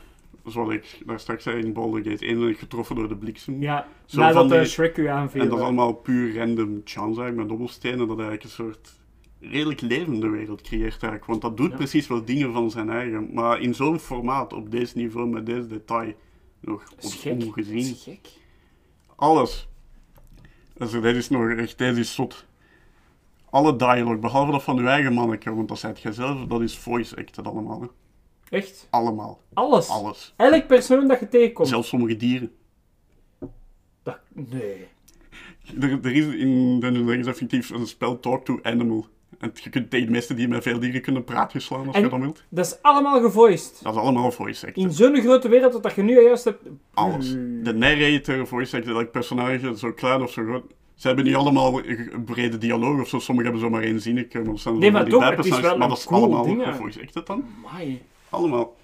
Zoals 0.48 0.74
ik 0.74 1.02
daar 1.06 1.20
straks 1.20 1.44
zei 1.44 1.62
in 1.64 1.74
Baldur's 1.74 2.08
Gate 2.08 2.26
1 2.26 2.40
ben 2.40 2.50
ik 2.50 2.58
getroffen 2.60 2.96
door 2.96 3.08
de 3.08 3.16
bliksem. 3.16 3.62
Ja, 3.62 3.88
Zo 4.06 4.20
nadat 4.20 4.50
die- 4.50 4.66
Shrek 4.66 4.98
u 4.98 5.08
aanviel. 5.08 5.42
en 5.42 5.50
dat 5.50 5.58
is 5.58 5.64
allemaal 5.64 5.94
puur 5.94 6.38
random 6.38 6.82
chance 6.84 7.06
eigenlijk, 7.22 7.36
met 7.38 7.48
dobbelstenen. 7.50 7.98
Dat 7.98 8.08
eigenlijk 8.20 8.44
een 8.44 8.50
soort 8.50 9.00
redelijk 9.40 9.82
levende 9.82 10.30
wereld 10.30 10.62
creëert 10.62 10.92
eigenlijk. 10.92 11.26
Want 11.26 11.42
dat 11.42 11.58
doet 11.58 11.70
Ja. 11.72 11.76
precies 11.76 12.08
wel 12.08 12.26
dingen 12.26 12.54
van 12.54 12.72
zijn 12.72 12.90
eigen. 12.90 13.30
Maar 13.34 13.62
in 13.62 13.76
zo'n 13.76 14.00
formaat, 14.00 14.54
op 14.54 14.72
deze 14.72 14.98
niveau, 14.98 15.28
met 15.30 15.46
deze 15.46 15.68
detail, 15.68 16.14
nog 16.60 16.84
ongezien. 17.26 17.78
is 17.78 18.04
gek. 18.04 18.28
Alles. 19.16 19.68
Dus 20.78 20.92
dit 20.92 21.16
is 21.16 21.30
nog 21.30 21.50
echt, 21.50 21.78
deze 21.78 22.00
is 22.00 22.14
zot. 22.14 22.46
Alle 23.50 23.76
dialogue, 23.76 24.18
behalve 24.18 24.52
dat 24.52 24.64
van 24.64 24.78
uw 24.78 24.88
eigen 24.88 25.14
manneke, 25.14 25.54
want 25.56 25.68
dat 25.68 25.80
zijt 25.80 26.00
jij 26.02 26.12
zelf, 26.12 26.46
dat 26.46 26.62
is 26.62 26.78
voice 26.78 27.16
acted 27.16 27.48
allemaal. 27.48 27.82
Hè. 27.82 27.88
Echt? 28.50 28.88
Allemaal. 28.90 29.42
Alles? 29.54 29.90
Alles. 29.90 30.34
Elk 30.38 30.68
persoon 30.68 31.08
dat 31.08 31.20
je 31.20 31.30
tegenkomt? 31.30 31.68
Zelfs 31.68 31.88
sommige 31.88 32.16
dieren. 32.16 32.52
Dat, 34.04 34.20
nee. 34.34 34.88
Er, 35.82 36.00
er 36.02 36.16
is 36.16 36.26
in 36.26 36.80
Dungeons 36.80 37.06
Dragons 37.06 37.28
effectief 37.28 37.70
een 37.70 37.88
spel 37.88 38.20
Talk 38.20 38.46
to 38.46 38.60
Animal. 38.64 39.06
En 39.40 39.52
je 39.54 39.70
kunt 39.70 39.90
tegen 39.90 40.06
de 40.06 40.12
meeste 40.12 40.34
die 40.34 40.48
met 40.48 40.64
veel 40.64 40.80
dieren 40.80 41.02
kunnen 41.02 41.24
praatjes 41.24 41.66
slaan 41.66 41.88
als 41.88 41.96
En- 41.96 42.02
je 42.04 42.10
dat 42.10 42.20
wilt. 42.20 42.44
Dat 42.50 42.66
is 42.66 42.78
allemaal 42.82 43.22
gevoiced. 43.22 43.80
Dat 43.84 43.94
is 43.96 44.00
allemaal 44.00 44.32
voice 44.32 44.68
acted. 44.68 44.84
In 44.84 44.92
zo'n 44.92 45.22
grote 45.22 45.50
wereld 45.50 45.72
dat 45.74 45.84
dat 45.84 45.94
je 45.96 46.02
nu 46.02 46.22
juist 46.22 46.44
hebt... 46.44 46.64
Alles. 46.94 47.32
Hmm. 47.34 47.64
De 47.64 47.74
narrator, 47.74 48.48
voice 48.48 48.78
acted, 48.78 48.94
elk 48.96 49.12
personage, 49.12 49.78
zo 49.78 49.92
klein 49.94 50.22
of 50.22 50.32
zo 50.32 50.44
groot. 50.44 50.64
Ze 50.96 51.08
hebben 51.08 51.26
niet 51.26 51.36
allemaal 51.36 51.84
een 51.86 52.24
brede 52.26 52.58
dialoog 52.58 53.00
of 53.02 53.08
zo. 53.08 53.20
Sommigen 53.20 53.52
hebben 53.52 53.70
zomaar 53.70 53.84
één 53.88 54.02
zinnetje. 54.02 54.44
Maar, 54.44 54.56
dat 54.64 54.74
Nee, 54.74 54.92
maar 54.92 55.06
toch, 55.10 55.30
het 55.30 55.46
is 55.46 55.60
wel 55.60 55.78
maar 55.78 55.88
dat 55.88 55.98
is 55.98 56.06
cool 56.06 56.22
allemaal 56.24 56.44
ding, 56.44 56.64
hè. 56.66 56.74
voice 56.74 57.02
acted 57.02 57.26
dan. 57.26 57.46
Amai. 57.66 58.02
Allemaal. 58.30 58.76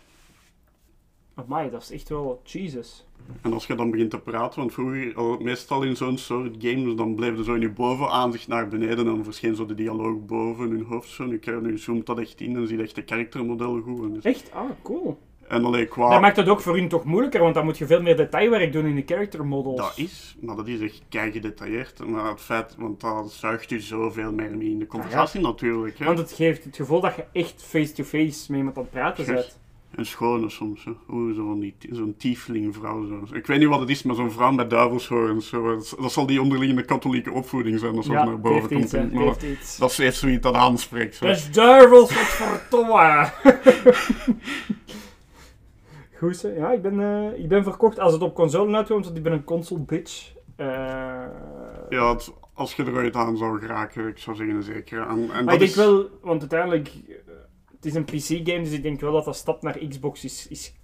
Amai, 1.36 1.70
dat 1.70 1.82
is 1.82 1.92
echt 1.92 2.10
wel... 2.10 2.42
Jesus. 2.44 3.06
En 3.42 3.54
als 3.54 3.68
je 3.68 3.76
dan 3.76 3.92
begint 3.92 4.10
te 4.10 4.20
praten, 4.20 4.60
want 4.60 4.74
vroeger, 4.74 5.16
al- 5.16 5.38
meestal 5.40 5.84
in 5.84 5.96
zo'n 5.96 6.18
soort 6.18 6.56
games, 6.60 6.96
dan 6.96 7.16
bleef 7.16 7.38
er 7.38 7.44
zo 7.44 7.54
in 7.54 7.62
je 7.62 7.70
bovenaanzicht 7.70 8.48
naar 8.48 8.68
beneden 8.68 8.98
en 8.98 9.06
dan 9.06 9.24
verscheen 9.24 9.56
zo 9.56 9.66
de 9.66 9.74
dialoog 9.74 10.26
boven 10.26 10.70
hun 10.70 10.84
hoofd. 10.84 11.10
Zo. 11.10 11.26
Nu, 11.26 11.40
nu 11.62 11.78
zoomt 11.78 12.06
dat 12.06 12.20
echt 12.20 12.42
in 12.42 12.56
en 12.56 12.68
zie 12.68 12.78
je 12.78 12.84
echt 12.84 12.96
de 12.96 13.04
karaktermodel 13.04 13.82
goed. 13.82 14.14
Dus- 14.14 14.24
Echt? 14.24 14.52
Ah, 14.52 14.70
cool. 14.82 15.18
En 15.48 15.66
alleen 15.66 15.88
qua... 15.88 16.10
Dat 16.10 16.22
maakt 16.22 16.36
het 16.38 16.50
ook 16.50 16.62
voor 16.62 16.76
hun 16.76 16.88
toch 16.88 17.04
moeilijker, 17.04 17.42
want 17.42 17.54
dan 17.56 17.66
moet 17.66 17.78
je 17.78 17.86
veel 17.86 18.02
meer 18.02 18.18
detailwerk 18.18 18.72
doen 18.74 18.86
in 18.86 18.96
de 18.96 19.04
character 19.06 19.46
models. 19.46 19.78
Dat 19.78 19.94
is, 19.96 20.36
maar 20.42 20.56
dat 20.56 20.68
is 20.68 20.80
echt 20.82 21.02
kei 21.10 21.32
gedetailleerd. 21.32 22.06
Maar 22.08 22.30
het 22.30 22.42
feit, 22.42 22.76
want 22.78 23.02
dat 23.02 23.32
zuigt 23.32 23.70
je 23.70 23.80
zoveel 23.80 24.32
meer 24.32 24.58
mee 24.58 24.70
in 24.70 24.80
de 24.80 24.88
conversatie 24.88 25.42
natuurlijk. 25.42 26.00
Hè. 26.00 26.06
Want 26.06 26.18
het 26.18 26.32
geeft 26.32 26.64
het 26.64 26.76
gevoel 26.76 27.02
dat 27.02 27.16
je 27.16 27.24
echt 27.40 27.64
face-to-face 27.64 28.46
met 28.52 28.58
iemand 28.60 28.78
aan 28.78 28.84
het 28.84 28.92
praten 28.92 29.26
bent. 29.26 29.62
Een 29.96 30.06
schone 30.06 30.50
soms. 30.50 30.84
Hè. 30.86 30.92
Oeh, 31.10 31.36
zo 31.36 31.58
zo'n 31.92 32.16
tieflingvrouw. 32.18 33.08
Zo. 33.08 33.36
Ik 33.36 33.48
weet 33.48 33.60
niet 33.60 33.68
wat 33.68 33.80
het 33.80 33.90
is, 33.90 34.04
maar 34.04 34.16
zo'n 34.16 34.32
vrouw 34.32 34.52
met 34.52 34.70
duivelshoorns. 34.70 35.48
Zo. 35.48 35.76
Dat, 35.76 35.96
dat 36.02 36.12
zal 36.12 36.26
die 36.26 36.42
onderliggende 36.42 36.84
katholieke 36.86 37.32
opvoeding 37.32 37.80
zijn, 37.80 37.96
dat 37.96 38.06
zo 38.06 38.12
Ja, 38.14 38.24
naar 38.26 38.40
boven 38.40 38.70
komt. 38.70 38.84
iets, 38.84 38.92
Maar 38.94 39.24
heeft 39.24 39.42
iets. 39.44 39.78
dat 39.78 40.00
is 40.00 40.20
zoiets 40.20 40.42
dat 40.42 40.56
aanspreekt. 40.56 41.16
Zo. 41.16 41.26
Dat 41.28 41.36
is 41.36 41.52
duivels, 41.52 42.14
wat 42.14 42.24
verdomme! 42.24 43.32
Goed 46.24 46.38
zo. 46.38 46.50
Ja, 46.50 46.72
ik 46.72 46.82
ben, 46.82 47.00
eh, 47.00 47.40
ik 47.40 47.48
ben 47.48 47.64
verkocht 47.64 48.00
als 48.00 48.14
het 48.14 48.22
op 48.22 48.36
console 48.36 48.76
uitkomt, 48.76 49.06
want 49.06 49.18
ik 49.18 49.24
ben 49.24 49.32
een 49.34 49.44
console 49.44 49.80
bitch. 49.82 50.34
Eh, 50.56 50.68
Ja, 51.90 52.14
het- 52.14 52.34
als 52.54 52.76
je 52.76 52.84
er 52.84 52.94
ooit 52.96 53.16
aan 53.16 53.38
zou 53.38 53.60
geraken, 53.60 54.08
ik 54.08 54.18
zou 54.18 54.36
zeggen 54.36 54.64
zeker. 54.64 55.02
En, 55.02 55.10
en 55.10 55.26
maar 55.28 55.44
dat 55.44 55.54
ik 55.54 55.60
denk 55.60 55.70
is, 55.70 55.76
wel, 55.76 56.10
want 56.22 56.40
uiteindelijk, 56.40 56.88
eh, 56.88 57.16
het 57.76 57.86
is 57.86 57.94
een 57.96 58.06
PC-game, 58.06 58.64
dus 58.64 58.72
ik 58.72 58.84
denk 58.84 59.00
wel 59.00 59.12
dat 59.12 59.26
dat 59.26 59.36
stap 59.36 59.62
naar 59.62 59.78
Xbox 59.90 60.24
is, 60.24 60.48
is 60.48 60.76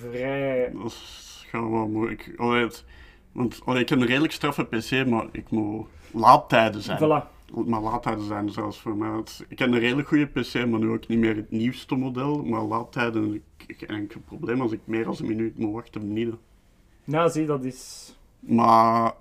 vrij... 0.00 0.70
Dat 0.74 0.84
is 0.86 1.46
gewoon 1.50 1.70
wel 1.72 1.88
moeilijk. 1.88 2.32
Allee, 2.36 2.62
het- 2.62 2.84
want 3.32 3.60
allee, 3.64 3.82
ik 3.82 3.88
heb 3.88 4.00
een 4.00 4.06
redelijk 4.06 4.32
straffe 4.32 4.64
PC, 4.64 5.06
maar 5.06 5.26
ik 5.32 5.50
moet 5.50 5.86
laadtijden 6.12 6.80
zijn. 6.82 6.98
Voilà. 6.98 7.39
Maar 7.66 7.80
laadtijden 7.80 8.24
zijn 8.24 8.48
zelfs 8.50 8.80
voor 8.80 8.96
mij. 8.96 9.10
Het- 9.10 9.44
ik 9.48 9.58
heb 9.58 9.72
een 9.72 9.78
redelijk 9.78 10.08
goede 10.08 10.26
PC, 10.26 10.54
maar 10.66 10.80
nu 10.80 10.88
ook 10.90 11.06
niet 11.08 11.18
meer 11.18 11.36
het 11.36 11.50
nieuwste 11.50 11.94
model. 11.94 12.42
Maar 12.44 12.62
laadtijden, 12.62 13.42
ik, 13.66 13.80
heb 13.88 14.16
probleem 14.24 14.60
als 14.60 14.72
ik 14.72 14.80
meer 14.84 15.04
dan 15.04 15.16
een 15.20 15.26
minuut 15.26 15.58
moet 15.58 15.72
wachten, 15.72 16.12
niet. 16.12 16.28
hè. 16.28 16.34
Nou, 17.04 17.30
zie, 17.30 17.46
dat 17.46 17.64
is... 17.64 18.14
Maar 18.40 19.12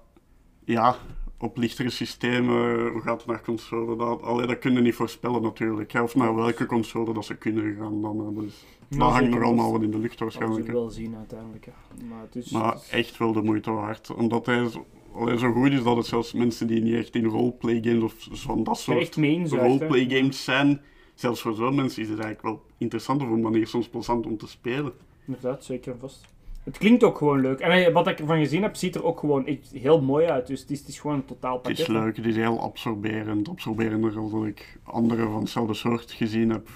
ja, 0.64 0.96
op 1.38 1.58
lichtere 1.58 1.90
systemen, 1.90 2.88
hoe 2.92 3.02
gaat 3.02 3.18
het 3.18 3.28
naar 3.28 3.42
console? 3.44 3.96
Dat, 3.98 4.22
allee, 4.22 4.48
dat 4.48 4.60
kun 4.60 4.74
je 4.74 4.80
niet 4.82 4.96
voorspellen 4.96 5.42
natuurlijk. 5.42 5.92
hè. 5.92 6.02
Of 6.02 6.16
naar 6.16 6.36
welke 6.36 6.66
console 6.66 7.14
dat 7.14 7.26
ze 7.26 7.36
kunnen 7.36 7.76
gaan 7.76 8.02
dan. 8.02 8.36
Dus, 8.36 8.66
dat 8.88 9.00
Nou, 9.00 9.12
hangt 9.12 9.30
nog 9.30 9.44
allemaal 9.44 9.64
dat- 9.72 9.72
wat 9.72 9.82
in 9.82 9.92
de 9.92 9.98
lucht 10.00 10.18
Dat 10.20 10.32
zullen 10.32 10.48
waarschijnlijk. 10.48 10.66
we 10.68 10.82
wel 10.84 10.90
zien 10.90 11.16
uiteindelijk. 11.16 11.66
ja. 11.66 12.06
Maar 12.10 12.22
het 12.22 12.36
is... 12.36 12.50
Maar 12.52 12.78
echt 12.92 13.18
wel 13.18 13.34
de 13.34 13.42
moeite 13.42 13.72
waard. 13.72 14.14
Omdat 14.14 14.46
hij 14.46 14.70
allee, 15.14 15.38
zo 15.38 15.52
goed 15.52 15.72
is 15.72 15.84
dat 15.84 15.98
het 15.98 16.06
zelfs 16.06 16.34
mensen 16.34 16.68
die 16.68 16.82
niet 16.82 16.96
echt 16.96 17.16
in 17.16 17.26
roleplay 17.26 17.82
games 17.84 18.04
of 18.04 18.28
van 18.32 18.64
dat 18.64 18.80
soort 18.80 19.16
roleplay 19.50 20.10
games 20.10 20.44
zijn, 20.44 20.82
zelfs 21.14 21.42
voor 21.42 21.54
zo'n 21.54 21.76
mensen 21.76 22.02
is 22.02 22.10
het 22.10 22.20
eigenlijk 22.20 22.56
wel 22.56 22.66
interessant 22.78 23.22
op 23.22 23.30
een 23.30 23.42
manier 23.42 23.68
soms 23.68 23.88
plezant 23.88 24.26
om 24.26 24.38
te 24.38 24.48
spelen. 24.48 24.94
Inderdaad, 25.26 25.64
zeker 25.64 25.92
en 25.92 26.00
vast. 26.00 26.26
Het 26.64 26.78
klinkt 26.78 27.04
ook 27.04 27.18
gewoon 27.18 27.42
leuk. 27.42 27.60
En 27.60 27.94
wat 27.94 28.08
ik 28.08 28.20
ervan 28.20 28.38
gezien 28.38 28.62
heb, 28.62 28.76
ziet 28.76 28.96
er 28.96 29.04
ook 29.04 29.20
gewoon 29.20 29.46
echt 29.46 29.72
heel 29.72 30.02
mooi 30.02 30.26
uit. 30.26 30.48
Dus 30.48 30.62
het 30.62 30.70
is, 30.70 30.80
het 30.80 30.88
is 30.88 31.00
gewoon 31.00 31.16
een 31.16 31.26
totaal 31.26 31.54
Het 31.54 31.62
pakket. 31.62 31.80
is 31.80 31.88
leuk, 31.88 32.16
het 32.16 32.26
is 32.26 32.36
heel 32.36 32.60
absorberend, 32.62 33.50
absorberender 33.50 34.14
dan 34.14 34.46
ik 34.46 34.80
andere 34.84 35.24
van 35.24 35.40
hetzelfde 35.40 35.74
soort 35.74 36.12
gezien 36.12 36.50
heb. 36.50 36.70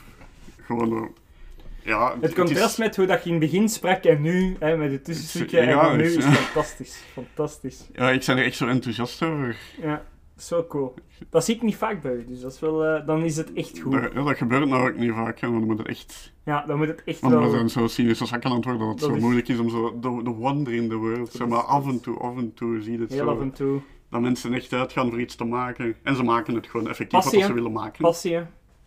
Gewoon 0.57 1.13
ja, 1.83 2.15
Het 2.21 2.33
contrast 2.33 2.71
is, 2.71 2.77
met 2.77 2.95
hoe 2.95 3.05
dat 3.05 3.23
je 3.23 3.29
in 3.29 3.35
het 3.35 3.51
begin 3.51 3.69
sprak 3.69 4.03
en 4.03 4.21
nu, 4.21 4.55
hè, 4.59 4.77
met 4.77 4.91
het 4.91 5.03
tussenstukje 5.05 5.59
en 5.59 5.67
Ja, 5.69 5.95
nu, 5.95 6.03
is 6.03 6.25
fantastisch. 6.25 7.03
Fantastisch. 7.13 7.89
Ja, 7.93 8.09
ik 8.11 8.23
ben 8.25 8.37
er 8.37 8.43
echt 8.45 8.55
zo 8.55 8.67
enthousiast 8.67 9.23
over. 9.23 9.55
Ja, 9.81 10.05
Zo 10.37 10.65
cool. 10.67 10.93
Dat 11.29 11.45
zie 11.45 11.55
ik 11.55 11.61
niet 11.61 11.75
vaak 11.75 12.01
bij 12.01 12.11
u, 12.13 12.25
dus 12.27 12.39
dat 12.41 12.53
is 12.53 12.59
wel, 12.59 12.85
eh, 12.85 13.05
dan 13.05 13.23
is 13.23 13.37
het 13.37 13.53
echt 13.53 13.79
goed. 13.79 13.91
Dat, 13.91 14.11
ja, 14.13 14.23
dat 14.23 14.37
gebeurt 14.37 14.67
nou 14.69 14.89
ook 14.89 14.97
niet 14.97 15.11
vaak, 15.11 15.39
hè, 15.39 15.47
want 15.47 15.59
dan 15.59 15.69
moet 15.69 15.77
het 15.77 15.87
echt... 15.87 16.33
Ja, 16.45 16.63
dan 16.67 16.77
moet 16.77 16.87
het 16.87 17.01
echt 17.05 17.19
Want 17.19 17.33
we 17.33 17.39
wel... 17.39 17.49
zijn 17.49 17.69
zo 17.69 17.87
cynische 17.87 18.25
zakken 18.25 18.49
aan 18.49 18.55
het 18.55 18.65
worden 18.65 18.81
dat 18.87 18.91
het 18.91 18.99
Dat 18.99 19.09
zo 19.09 19.15
is- 19.15 19.21
moeilijk 19.21 19.47
is 19.47 19.59
om 19.59 19.69
zo... 19.69 19.99
The, 19.99 20.09
wonder 20.09 20.73
in 20.73 20.89
the 20.89 20.95
world. 20.95 21.31
Zeg 21.31 21.47
maar, 21.47 21.61
af 21.63 21.87
en 21.87 21.99
toe, 22.01 22.17
af 22.17 22.37
en 22.37 22.53
toe 22.53 22.81
zie 22.81 22.91
je 22.91 22.99
het 22.99 23.09
Heel 23.09 23.23
zo. 23.23 23.29
af 23.29 23.39
en 23.41 23.51
toe. 23.51 23.79
Dat 24.09 24.21
mensen 24.21 24.53
echt 24.53 24.73
uitgaan 24.73 25.09
voor 25.09 25.19
iets 25.19 25.35
te 25.35 25.43
maken. 25.43 25.95
En 26.03 26.15
ze 26.15 26.23
maken 26.23 26.55
het 26.55 26.67
gewoon 26.67 26.87
effectief 26.89 27.19
Passie, 27.19 27.39
wat 27.39 27.47
ze 27.47 27.53
willen 27.53 27.71
maken. 27.71 28.01
Passie. 28.01 28.39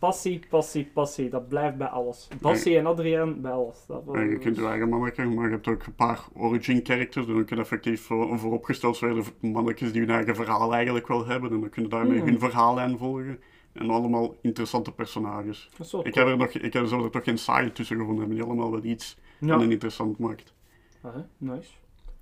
Passie, 0.06 0.40
passie, 0.48 0.90
passie. 0.94 1.28
Dat 1.30 1.48
blijft 1.48 1.76
bij 1.76 1.86
alles. 1.86 2.28
Passie 2.40 2.78
en 2.78 2.86
Adriaan 2.86 3.40
bij 3.40 3.50
alles. 3.52 3.84
Dat 3.86 4.02
Ja, 4.12 4.20
je 4.20 4.38
kunt 4.38 4.56
je 4.56 4.66
eigen 4.66 4.88
manneke, 4.88 5.24
maar 5.24 5.44
je 5.44 5.50
hebt 5.50 5.68
ook 5.68 5.86
een 5.86 5.94
paar 5.94 6.24
origin 6.34 6.80
characters. 6.82 7.26
En 7.26 7.32
dan 7.34 7.44
kunnen 7.44 7.64
effectief 7.64 8.02
voor, 8.02 8.38
vooropgesteld 8.38 8.98
worden 8.98 9.24
mannetjes 9.40 9.92
die 9.92 10.00
hun 10.00 10.10
eigen 10.10 10.34
verhaal 10.34 10.74
eigenlijk 10.74 11.06
wel 11.08 11.26
hebben. 11.26 11.50
En 11.52 11.60
dan 11.60 11.68
kunnen 11.70 11.90
daarmee 11.90 12.18
Hmm. 12.18 12.28
hun 12.28 12.38
verhaallijn 12.38 12.98
volgen. 12.98 13.40
En 13.72 13.90
allemaal 13.90 14.34
interessante 14.42 14.92
personages. 14.92 15.70
Ik 16.02 16.14
heb 16.14 16.26
er 16.26 16.36
nog, 16.36 16.48
ik 16.48 16.72
heb 16.72 16.82
er 16.90 17.10
toch 17.10 17.24
geen 17.24 17.38
saai 17.38 17.72
tussen 17.72 17.96
gevonden 17.96 18.18
hebben, 18.20 18.36
die 18.36 18.46
allemaal 18.46 18.70
wel 18.70 18.84
iets 18.84 19.18
Ja. 19.40 19.54
en 19.54 19.60
een 19.60 19.70
interessant 19.70 20.18
maakt. 20.18 20.54
Ah, 21.02 21.14
nice. 21.38 21.70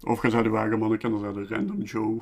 Of 0.04 0.22
je 0.22 0.30
zei 0.30 0.50
je 0.50 0.56
eigen 0.56 0.78
manneke, 0.78 1.08
dan 1.10 1.18
zei 1.18 1.34
je 1.38 1.46
random 1.54 1.82
Joe. 1.82 2.18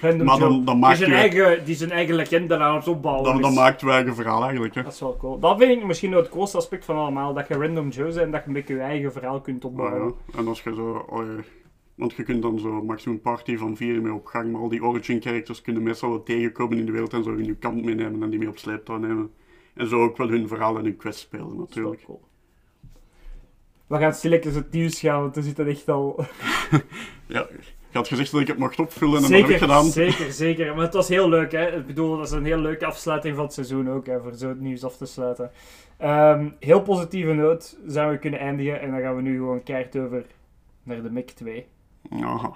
Random 0.00 0.26
Maar 0.26 0.38
dan- 0.38 0.52
Joe. 0.52 0.64
dan 0.64 0.78
maak 0.78 0.96
die, 0.96 0.98
zijn 1.06 1.10
je- 1.10 1.16
eigen, 1.16 1.64
die 1.64 1.74
zijn 1.74 1.90
eigen 1.90 2.14
legende 2.14 2.58
aan 2.58 2.74
het 2.76 2.88
opbouwen 2.88 3.24
Dan, 3.24 3.40
dan 3.40 3.50
is. 3.50 3.56
maakt 3.56 3.80
je 3.80 3.90
eigen 3.90 4.14
verhaal 4.14 4.42
eigenlijk. 4.42 4.74
Hè. 4.74 4.82
Dat 4.82 4.92
is 4.92 5.00
wel 5.00 5.16
cool. 5.16 5.38
Dat 5.38 5.58
vind 5.58 5.70
ik 5.80 5.86
misschien 5.86 6.12
het 6.12 6.28
coolste 6.28 6.56
aspect 6.56 6.84
van 6.84 6.96
allemaal. 6.96 7.34
Dat 7.34 7.48
je 7.48 7.54
Random 7.54 7.88
Joe 7.88 8.04
bent 8.06 8.16
en 8.16 8.30
dat 8.30 8.40
je 8.40 8.46
een 8.46 8.52
beetje 8.52 8.74
je 8.74 8.80
eigen 8.80 9.12
verhaal 9.12 9.40
kunt 9.40 9.62
Maar 9.62 9.70
opbouwen. 9.72 10.14
ja, 10.32 10.38
en 10.38 10.48
als 10.48 10.62
je 10.62 10.74
zo... 10.74 11.06
allee, 11.10 11.36
want 11.94 12.12
je 12.12 12.22
kunt 12.22 12.42
dan 12.42 12.58
zo 12.58 12.82
maximum 12.82 13.20
party 13.20 13.56
van 13.56 13.76
vier 13.76 14.02
mee 14.02 14.12
op 14.12 14.26
gang, 14.26 14.52
maar 14.52 14.60
al 14.60 14.68
die 14.68 14.84
origin 14.84 15.22
characters 15.22 15.62
kunnen 15.62 15.82
meestal 15.82 16.08
wel 16.08 16.22
tegenkomen 16.22 16.78
in 16.78 16.86
de 16.86 16.92
wereld 16.92 17.12
en 17.12 17.22
zo 17.24 17.30
in 17.34 17.44
je 17.44 17.54
kant 17.56 17.84
meenemen 17.84 18.22
en 18.22 18.30
die 18.30 18.38
mee 18.38 18.48
op 18.48 18.58
sleeptouw 18.58 18.96
nemen. 18.98 19.30
En 19.74 19.86
zo 19.88 20.02
ook 20.02 20.16
wel 20.16 20.28
hun 20.28 20.48
verhaal 20.48 20.78
en 20.78 20.84
hun 20.84 20.96
quest 20.96 21.18
spelen 21.18 21.56
Dat 21.56 21.68
is 21.68 21.74
wel 21.74 21.84
natuurlijk. 21.84 22.04
cool. 22.04 22.22
We 23.86 23.98
gaan 23.98 24.14
stilletjes 24.14 24.54
het 24.54 24.72
nieuws 24.72 25.00
gaan, 25.00 25.20
want 25.20 25.34
we 25.34 25.42
zitten 25.42 25.66
echt 25.66 25.88
al... 25.88 26.16
Ja, 27.26 27.46
je 27.90 27.98
had 27.98 28.08
gezegd 28.08 28.32
dat 28.32 28.40
ik 28.40 28.46
het 28.46 28.58
mocht 28.58 28.78
opvullen 28.78 29.16
en 29.16 29.22
dat 29.22 29.30
heb 29.30 29.40
ik 29.40 29.46
Zeker, 29.46 29.60
gedaan. 29.60 29.84
zeker, 29.84 30.32
zeker. 30.44 30.74
Maar 30.74 30.84
het 30.84 30.94
was 30.94 31.08
heel 31.08 31.28
leuk, 31.28 31.52
hè. 31.52 31.76
Ik 31.76 31.86
bedoel, 31.86 32.16
dat 32.16 32.26
is 32.26 32.32
een 32.32 32.44
heel 32.44 32.58
leuke 32.58 32.86
afsluiting 32.86 33.34
van 33.36 33.44
het 33.44 33.54
seizoen 33.54 33.90
ook, 33.90 34.06
hè, 34.06 34.20
voor 34.20 34.34
zo 34.34 34.48
het 34.48 34.60
nieuws 34.60 34.84
af 34.84 34.96
te 34.96 35.06
sluiten. 35.06 35.50
Ehm, 35.98 36.48
heel 36.58 36.82
positieve 36.82 37.32
noot 37.32 37.78
zijn 37.86 38.10
we 38.10 38.18
kunnen 38.18 38.40
eindigen 38.40 38.80
en 38.80 38.90
dan 38.90 39.00
gaan 39.00 39.16
we 39.16 39.22
nu 39.22 39.36
gewoon 39.36 39.62
keihard 39.62 39.96
over 39.96 40.24
naar 40.82 41.02
de 41.02 41.10
Mic 41.10 41.30
2. 41.30 41.66
Ja. 42.10 42.52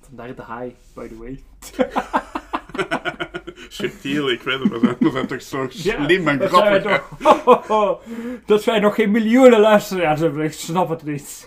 Vandaar 0.00 0.34
de 0.34 0.44
high, 0.44 0.74
by 0.94 1.08
the 1.08 1.18
way. 1.18 1.40
Subtiel, 3.68 4.30
ik 4.30 4.42
weet 4.42 4.58
het, 4.60 4.68
we 4.68 4.78
zijn, 4.82 4.96
we 4.98 5.10
zijn 5.10 5.26
toch 5.26 5.42
zo 5.42 5.66
Ja, 5.70 6.04
slim 6.04 6.28
en 6.28 6.38
dat 6.38 6.50
wij 6.50 6.80
grappig. 6.80 6.82
hè. 6.82 6.98
toch... 6.98 7.44
Ho, 7.44 7.52
ho, 7.52 7.62
ho. 7.66 8.00
Dat 8.46 8.64
wij 8.64 8.78
nog 8.78 8.94
geen 8.94 9.10
miljoenen 9.10 9.60
luisteraars 9.60 10.20
hebben, 10.20 10.44
ik 10.44 10.52
snap 10.52 10.88
het 10.88 11.02
niet. 11.02 11.46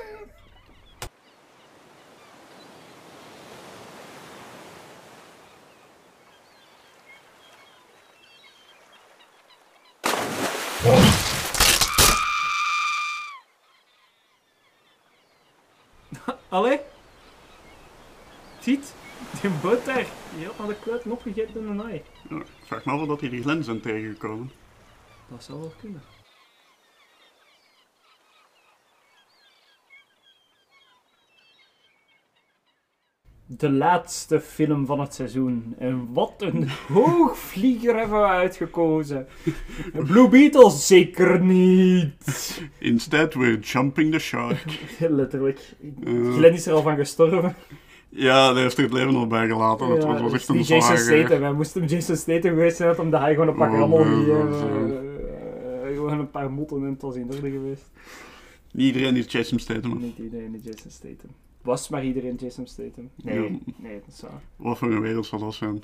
Allee? 16.49 16.79
Ziet? 18.59 18.93
Die 19.41 19.49
boot 19.61 19.85
die 20.37 20.47
had 20.57 20.67
de 20.67 20.75
kluiten 20.83 21.11
opgegeten 21.11 21.61
in 21.61 21.67
een 21.67 21.75
naai. 21.75 22.01
Ja, 22.29 22.35
ik 22.37 22.45
vraag 22.65 22.85
me 22.85 22.91
af 22.91 23.01
of 23.01 23.07
dat 23.07 23.19
die 23.19 23.29
die 23.29 23.41
Glen 23.41 23.63
zijn 23.63 23.81
tegengekomen. 23.81 24.51
Dat 25.27 25.43
zou 25.43 25.59
wel 25.59 25.73
kunnen. 25.79 26.01
De 33.49 33.71
laatste 33.71 34.41
film 34.41 34.85
van 34.85 34.99
het 34.99 35.13
seizoen. 35.13 35.75
En 35.77 36.13
wat 36.13 36.33
een 36.37 36.69
hoogvlieger 36.93 37.97
hebben 37.97 38.21
we 38.21 38.27
uitgekozen. 38.27 39.27
Blue 39.93 40.29
Beetles 40.29 40.87
zeker 40.87 41.41
niet. 41.41 42.61
Instead, 42.79 43.33
we're 43.33 43.59
jumping 43.59 44.11
the 44.11 44.19
shark. 44.19 44.65
Letterlijk. 44.99 45.75
Eh, 46.03 46.33
Glenn 46.33 46.53
is 46.53 46.65
er 46.65 46.73
al 46.73 46.81
van 46.81 46.95
gestorven. 46.95 47.55
Ja, 48.09 48.53
daar 48.53 48.61
heeft 48.61 48.77
er 48.77 48.83
het 48.83 48.93
leven 48.93 49.13
nog 49.13 49.27
bij 49.27 49.47
gelaten. 49.47 49.87
Ja, 49.87 50.21
was, 50.21 50.33
echt 50.33 50.47
een 50.47 50.61
Jason. 50.61 50.97
Statham. 50.97 51.39
Wij 51.39 51.51
moesten 51.53 51.81
hem 51.81 51.89
Jason 51.89 52.15
Statham 52.15 52.49
geweest 52.49 52.77
zijn, 52.77 52.95
hem 52.95 53.09
de 53.09 53.17
hij 53.17 53.33
gewoon 53.33 53.47
een 53.47 53.55
pak 53.55 53.71
Oh, 53.71 53.77
rammel 53.79 53.97
dat 53.97 54.55
is, 54.55 54.61
eh, 54.61 55.93
Gewoon 55.95 56.19
een 56.19 56.31
paar 56.31 56.51
motten 56.51 56.77
en 56.77 56.89
het 56.91 57.01
was 57.01 57.15
in 57.15 57.27
orde 57.35 57.49
geweest. 57.51 57.91
Niet 58.71 58.85
iedereen 58.95 59.15
is 59.15 59.31
Jason 59.31 59.59
Statham. 59.59 59.97
Niet 60.01 60.17
iedereen 60.17 60.55
is 60.55 60.63
Jason 60.63 60.91
Statham. 60.91 61.29
Was 61.61 61.89
maar 61.89 62.03
iedereen 62.05 62.35
Jason 62.35 62.67
Statham? 62.67 63.09
Nee, 63.15 63.61
nee, 63.75 63.99
dat 64.05 64.13
is 64.13 64.21
waar. 64.21 64.41
Wat 64.55 64.77
voor 64.77 64.91
een 64.91 65.01
wereld 65.01 65.25
zal 65.25 65.39
dat 65.39 65.53
zijn? 65.53 65.83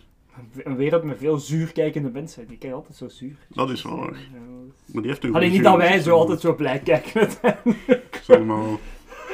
Een 0.64 0.76
wereld 0.76 1.04
met 1.04 1.18
veel 1.18 1.38
zuurkijkende 1.38 2.10
mensen. 2.10 2.48
Die 2.48 2.58
kijken 2.58 2.78
altijd 2.78 2.98
zo 2.98 3.08
zuur. 3.08 3.36
Dat 3.50 3.70
is 3.70 3.82
waar. 3.82 3.96
Ja, 3.96 4.06
dat 4.06 4.14
is- 4.88 4.94
Maar 4.94 5.02
die 5.02 5.12
heeft 5.12 5.24
een 5.24 5.36
Alleen 5.36 5.52
niet 5.52 5.64
dat 5.64 5.78
wij 5.78 6.00
zo 6.00 6.16
altijd 6.16 6.40
zo 6.40 6.56
blij 6.56 6.80
kijken. 6.80 7.30
Zeg 8.24 8.44
maar... 8.44 8.64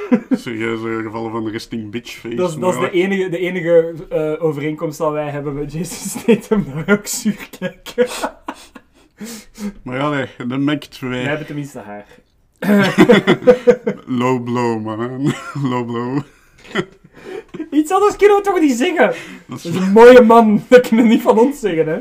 Serieuze 0.31 1.01
gevallen 1.03 1.31
van 1.31 1.49
resting 1.49 1.91
bitch 1.91 2.11
face. 2.11 2.35
Dat 2.35 2.49
is, 2.49 2.55
dat 2.55 2.73
is 2.73 2.79
maar 2.79 2.91
de 2.91 2.97
enige, 2.97 3.29
de 3.29 3.37
enige 3.37 3.93
eh, 4.09 4.43
overeenkomst 4.43 4.97
dat 4.97 5.11
wij 5.11 5.29
hebben 5.29 5.53
met 5.53 5.71
Jason 5.71 6.19
Statham. 6.19 6.65
Dat 6.65 6.85
wij 6.85 6.97
ook 6.97 7.07
zuur 7.07 7.49
kijken. 7.59 8.07
Maar 9.83 9.97
ja, 9.97 10.09
nee, 10.09 10.47
de 10.47 10.57
Mac 10.57 10.83
2. 10.83 11.09
Wij 11.09 11.21
hebben 11.21 11.45
tenminste 11.45 11.79
haar. 11.79 12.05
Low 14.21 14.43
blow, 14.43 14.83
man. 14.83 15.33
Low 15.63 15.85
blow. 15.85 16.21
Iets 17.71 17.91
anders 17.91 18.15
kunnen 18.15 18.37
we 18.37 18.43
toch 18.43 18.59
niet 18.59 18.77
zeggen? 18.77 19.07
Dat 19.07 19.15
Dat 19.47 19.73
is, 19.73 19.75
een 19.75 19.91
mooie 19.91 20.21
man. 20.21 20.63
Dat 20.67 20.87
kunnen 20.87 21.05
we 21.05 21.11
niet 21.11 21.21
van 21.21 21.39
ons 21.39 21.59
zeggen, 21.59 21.87
hè. 21.87 21.99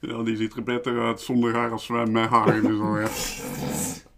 ja, 0.00 0.22
die 0.22 0.36
ziet 0.36 0.54
er 0.54 0.62
beter 0.62 1.00
uit 1.00 1.20
zonder 1.20 1.54
haar 1.54 1.70
als 1.70 1.86
wij 1.86 2.06
met 2.06 2.28
haar. 2.28 2.60
Dus 2.60 3.42
ja. 4.02 4.09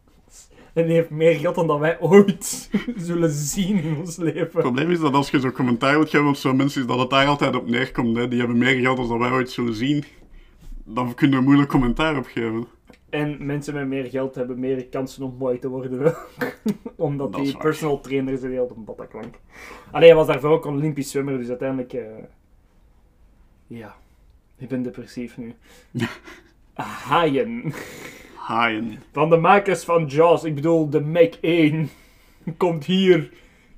En 0.73 0.87
die 0.87 0.95
heeft 0.95 1.11
meer 1.11 1.35
geld 1.35 1.55
dan 1.55 1.67
dat 1.67 1.79
wij 1.79 2.01
ooit 2.01 2.71
zullen 2.97 3.31
zien 3.31 3.83
in 3.83 3.97
ons 3.97 4.17
leven. 4.17 4.41
Het 4.41 4.51
probleem 4.51 4.91
is 4.91 5.01
dat 5.01 5.15
als 5.15 5.31
je 5.31 5.41
zo'n 5.41 5.53
commentaar 5.53 5.95
wilt 5.95 6.11
geven 6.11 6.27
op 6.27 6.35
zo'n 6.37 6.57
mensen, 6.57 6.81
is 6.81 6.87
dat 6.87 6.99
het 6.99 7.11
daar 7.11 7.27
altijd 7.27 7.57
op 7.57 7.69
neerkomt. 7.69 8.17
Hè. 8.17 8.29
Die 8.29 8.39
hebben 8.39 8.59
meer 8.59 8.81
geld 8.81 8.97
dan 8.97 9.09
dat 9.09 9.19
wij 9.19 9.31
ooit 9.31 9.51
zullen 9.51 9.75
zien. 9.75 10.05
Dan 10.85 11.15
kunnen 11.15 11.39
we 11.39 11.45
moeilijk 11.45 11.69
commentaar 11.69 12.17
op 12.17 12.27
geven. 12.27 12.67
En 13.11 13.47
mensen 13.47 13.75
met 13.75 13.87
meer 13.89 14.05
geld 14.05 14.35
hebben 14.35 14.59
meer 14.61 14.87
kansen 14.87 15.23
om 15.23 15.35
mooi 15.39 15.59
te 15.59 15.69
worden. 15.69 16.15
Omdat 16.97 17.35
die 17.35 17.57
personal 17.57 18.01
trainer 18.01 18.39
zijn 18.39 18.53
heel 18.53 18.63
op 18.65 18.77
een 18.77 18.85
Bataclan. 18.85 19.35
Alleen 19.91 20.07
hij 20.07 20.17
was 20.17 20.27
daarvoor 20.27 20.51
ook 20.51 20.65
Olympisch 20.67 21.11
zwemmer, 21.11 21.39
dus 21.39 21.49
uiteindelijk... 21.49 21.93
eh, 21.93 22.07
Ja, 23.67 23.95
ik 24.59 24.69
ben 24.69 24.83
depressief 24.83 25.37
nu. 25.37 25.55
Haaien. 26.75 27.73
Haaien. 28.47 28.99
Van 29.13 29.31
de 29.31 29.37
makers 29.37 29.85
van 29.85 30.07
Jaws, 30.07 30.45
ik 30.45 30.55
bedoel 30.55 30.91
de 30.91 31.01
Mac 31.01 31.35
1, 31.41 31.89
komt 32.57 32.85
hier 32.85 33.31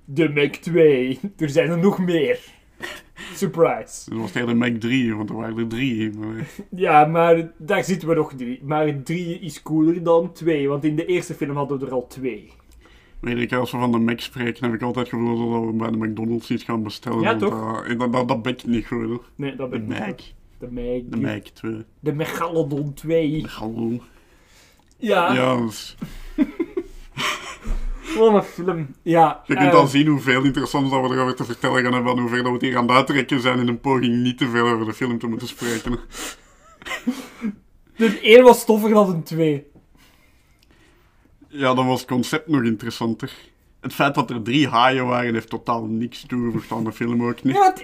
de 0.05 0.29
Mac 0.29 0.55
2. 0.55 1.21
Er 1.37 1.49
zijn 1.49 1.71
er 1.71 1.79
nog 1.79 1.99
meer. 1.99 2.39
Surprise. 3.35 4.11
Dat 4.11 4.19
was 4.19 4.33
tegen 4.33 4.49
de 4.49 4.55
Mac 4.55 4.75
3, 4.81 5.15
want 5.15 5.29
er 5.31 5.37
waren 5.37 5.59
er 5.59 5.67
drie. 5.67 6.11
Maar, 6.13 6.47
Ja, 6.71 7.05
maar 7.05 7.53
daar 7.57 7.85
zitten 7.85 8.09
we 8.09 8.15
nog 8.15 8.33
drie. 8.37 8.61
Maar 8.63 9.03
drie 9.03 9.39
is 9.39 9.63
cooler 9.63 10.03
dan 10.03 10.33
twee, 10.33 10.69
want 10.69 10.85
in 10.85 10.97
de 10.97 11.07
eerste 11.07 11.35
film 11.35 11.57
hadden 11.57 11.79
we 11.79 11.87
er 11.87 11.93
al 11.93 12.07
twee. 12.07 12.51
weet 13.21 13.39
ik, 13.39 13.53
als 13.53 13.71
we 13.73 13.79
van 13.79 13.93
de 13.93 13.99
Mac 13.99 14.21
spreken, 14.21 14.65
heb 14.65 14.75
ik 14.75 14.83
altijd 14.83 15.11
het 15.11 15.15
gevoel 15.21 15.51
dat 15.51 15.71
we 15.71 15.73
bij 15.77 15.91
de 15.91 15.97
McDonald's 15.97 16.51
iets 16.51 16.65
gaan 16.65 16.83
bestellen. 16.83 17.21
Ja, 17.21 17.37
toch? 17.37 17.87
dat, 17.97 18.13
dat, 18.13 18.29
dat 18.29 18.43
bekt 18.43 18.67
niet 18.67 18.87
goed. 18.87 19.05
hoor. 19.07 19.25
Nee, 19.37 19.57
dat 19.57 19.71
De 19.71 19.79
ben 19.79 19.97
ik 19.97 19.99
Mac. 20.07 20.19
De 20.59 20.71
Mac. 20.71 21.03
De 21.11 21.17
Mac 21.21 21.43
2. 21.47 21.85
De 22.01 22.13
Megalodon 22.13 22.95
2. 22.95 23.45
Hallo. 23.47 24.01
Ja, 25.05 25.33
Ja, 25.33 25.59
wat 28.19 28.35
een 28.35 28.43
film. 28.43 28.95
Ja, 29.03 29.43
je 29.47 29.55
kunt 29.55 29.67
eh, 29.67 29.73
dan 29.73 29.89
zien 29.89 30.07
hoeveel 30.07 30.45
interessants 30.45 30.91
dat 30.91 31.01
we 31.09 31.15
erover 31.15 31.35
te 31.35 31.45
vertellen 31.45 31.83
gaan 31.83 31.93
hebben 31.93 32.13
en 32.13 32.19
hoe 32.19 32.29
ver 32.29 32.39
dat 32.39 32.47
we 32.47 32.53
het 32.53 32.63
hier 32.63 32.77
aan 32.77 32.87
het 32.87 32.97
uittrekken 32.97 33.41
zijn 33.41 33.59
in 33.59 33.69
een 33.69 33.81
poging 33.81 34.23
niet 34.23 34.39
te 34.39 34.49
veel 34.49 34.69
over 34.69 34.87
de 34.87 34.93
film 34.93 35.19
te 35.19 35.27
moeten 35.27 35.49
spreken. 35.49 35.99
De 37.97 38.21
1 38.21 38.43
was 38.43 38.65
toffer 38.65 38.91
dan 38.91 39.11
een 39.11 39.23
2. 39.23 39.67
Ja, 41.49 41.75
dan 41.75 41.87
was 41.87 42.01
het 42.01 42.09
concept 42.09 42.49
nog 42.49 42.63
interessanter. 42.63 43.33
Het 43.81 43.93
feit 43.93 44.15
dat 44.15 44.31
er 44.31 44.43
drie 44.43 44.69
haaien 44.69 45.07
waren, 45.07 45.35
heeft 45.35 45.51
totaal 45.51 45.85
niks 45.85 46.25
toegevoegd 46.27 46.73
aan 46.73 46.85
de 46.85 46.93
film 46.93 47.25
ook 47.25 47.43
niet. 47.43 47.55
Ja, 47.55 47.75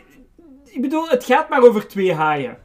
ik 0.64 0.80
bedoel, 0.80 1.08
het 1.08 1.24
gaat 1.24 1.48
maar 1.48 1.62
over 1.62 1.88
twee 1.88 2.14
haaien. 2.14 2.58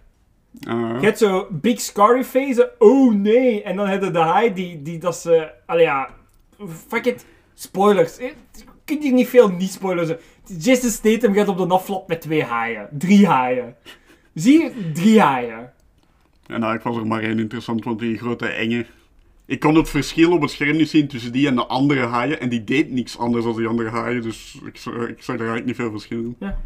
Ah, 0.67 0.97
Je 0.99 1.05
hebt 1.05 1.17
zo 1.17 1.47
Big 1.51 1.79
Scary 1.81 2.23
Face, 2.23 2.71
oh 2.79 3.13
nee. 3.13 3.63
En 3.63 3.75
dan 3.75 3.87
heb 3.87 4.03
je 4.03 4.11
de 4.11 4.19
haai 4.19 4.53
die, 4.53 4.81
die 4.81 4.97
dat 4.97 5.15
ze... 5.17 5.51
Allee 5.65 5.83
ja, 5.83 6.09
fuck 6.87 7.05
it. 7.05 7.25
Spoilers. 7.53 8.17
Eh, 8.17 8.29
kunt 8.85 9.03
hier 9.03 9.13
niet 9.13 9.27
veel 9.27 9.49
niet 9.49 9.71
spoileren. 9.71 10.17
Jason 10.59 10.89
Statham 10.89 11.33
gaat 11.33 11.47
op 11.47 11.57
de 11.57 11.67
aflap 11.67 12.07
met 12.07 12.21
twee 12.21 12.43
haaien. 12.43 12.87
Drie 12.91 13.27
haaien. 13.27 13.75
Zie 14.33 14.61
je? 14.61 14.91
Drie 14.93 15.21
haaien. 15.21 15.73
En 16.47 16.59
nou, 16.59 16.75
ik 16.75 16.81
was 16.81 16.97
er 16.97 17.07
maar 17.07 17.21
één 17.21 17.39
interessant, 17.39 17.83
want 17.83 17.99
die 17.99 18.17
grote 18.17 18.47
enge... 18.47 18.85
Ik 19.45 19.59
kon 19.59 19.75
het 19.75 19.89
verschil 19.89 20.31
op 20.31 20.41
het 20.41 20.51
scherm 20.51 20.77
niet 20.77 20.89
zien 20.89 21.07
tussen 21.07 21.31
die 21.31 21.47
en 21.47 21.55
de 21.55 21.65
andere 21.65 22.05
haaien. 22.05 22.39
En 22.39 22.49
die 22.49 22.63
deed 22.63 22.91
niks 22.91 23.17
anders 23.17 23.45
dan 23.45 23.55
die 23.55 23.67
andere 23.67 23.89
haaien, 23.89 24.21
dus 24.21 24.59
ik, 24.65 24.77
zag- 24.77 24.93
ik 24.93 25.23
zag 25.23 25.37
daar 25.37 25.47
eigenlijk 25.47 25.65
niet 25.65 25.75
veel 25.75 25.91
verschil 25.91 26.17
in. 26.19 26.35
Ja. 26.39 26.57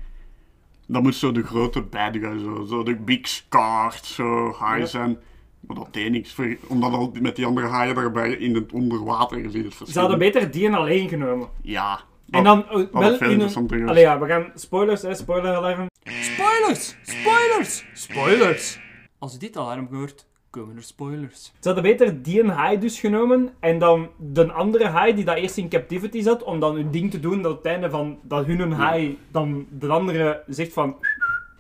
Dat 0.92 1.02
moet 1.02 1.16
zo 1.16 1.32
de 1.32 1.44
grote 1.44 1.82
bad 1.82 2.12
guy, 2.12 2.40
zo, 2.40 2.66
zo 2.70 2.84
de 2.84 2.96
big 2.96 3.28
scarred, 3.28 4.06
zo 4.06 4.52
Ja. 4.80 4.86
zijn. 4.86 5.18
Maar 5.60 5.76
dat 5.76 5.94
deed 5.94 6.12
niks, 6.12 6.34
ver- 6.34 6.58
omdat 6.68 6.92
al 6.94 7.12
met 7.22 7.36
die 7.36 7.46
andere 7.46 7.68
haaien 7.68 7.96
daarbij 7.96 8.32
in 8.32 8.56
het 8.56 8.72
onderwater 8.72 9.44
het 9.44 9.52
verschil. 9.52 9.86
Ze 9.86 10.00
hadden 10.00 10.18
beter 10.20 10.52
die 10.52 10.68
en 10.68 10.74
alleen 10.74 11.10
genomen. 11.10 11.50
Ja. 11.62 12.00
En 12.30 12.44
dan 12.44 12.60
uh, 12.60 12.72
had 12.72 12.92
wel 12.92 13.18
veel 13.18 13.30
in 13.30 13.40
een... 13.42 13.88
Allee 13.90 14.02
ja, 14.04 14.20
we 14.20 14.28
gaan 14.28 14.52
spoilers, 14.56 15.02
hè, 15.02 15.16
spoiler 15.16 15.56
alarm. 15.56 15.88
Spoilers! 16.04 16.96
Spoilers! 17.02 17.86
Spoilers! 17.94 18.80
Als 19.20 19.32
je 19.32 19.38
dit 19.38 19.58
alarm 19.58 19.88
hoort, 19.92 20.28
komen 20.50 20.76
er 20.76 20.84
spoilers. 20.84 21.44
Ze 21.44 21.68
hadden 21.68 21.84
beter 21.84 22.22
die 22.22 22.40
een 22.40 22.50
haai 22.50 22.80
dus 22.80 23.00
genomen 23.00 23.50
en 23.60 23.80
dan 23.80 24.10
de 24.18 24.52
andere 24.52 24.88
haai 24.88 25.16
die 25.16 25.26
dat 25.26 25.38
eerst 25.38 25.58
in 25.58 25.70
captivity 25.70 26.22
zat, 26.22 26.44
om 26.44 26.60
dan 26.60 26.76
hun 26.76 26.92
ding 26.92 27.12
te 27.12 27.20
doen 27.20 27.42
dat 27.42 27.58
het 27.58 27.66
einde 27.66 27.90
van 27.90 28.20
dat 28.24 28.46
hun 28.46 28.60
een 28.60 28.72
haai 28.72 29.18
dan 29.32 29.68
de 29.70 29.88
andere 29.88 30.44
zegt 30.48 30.74
van 30.74 30.96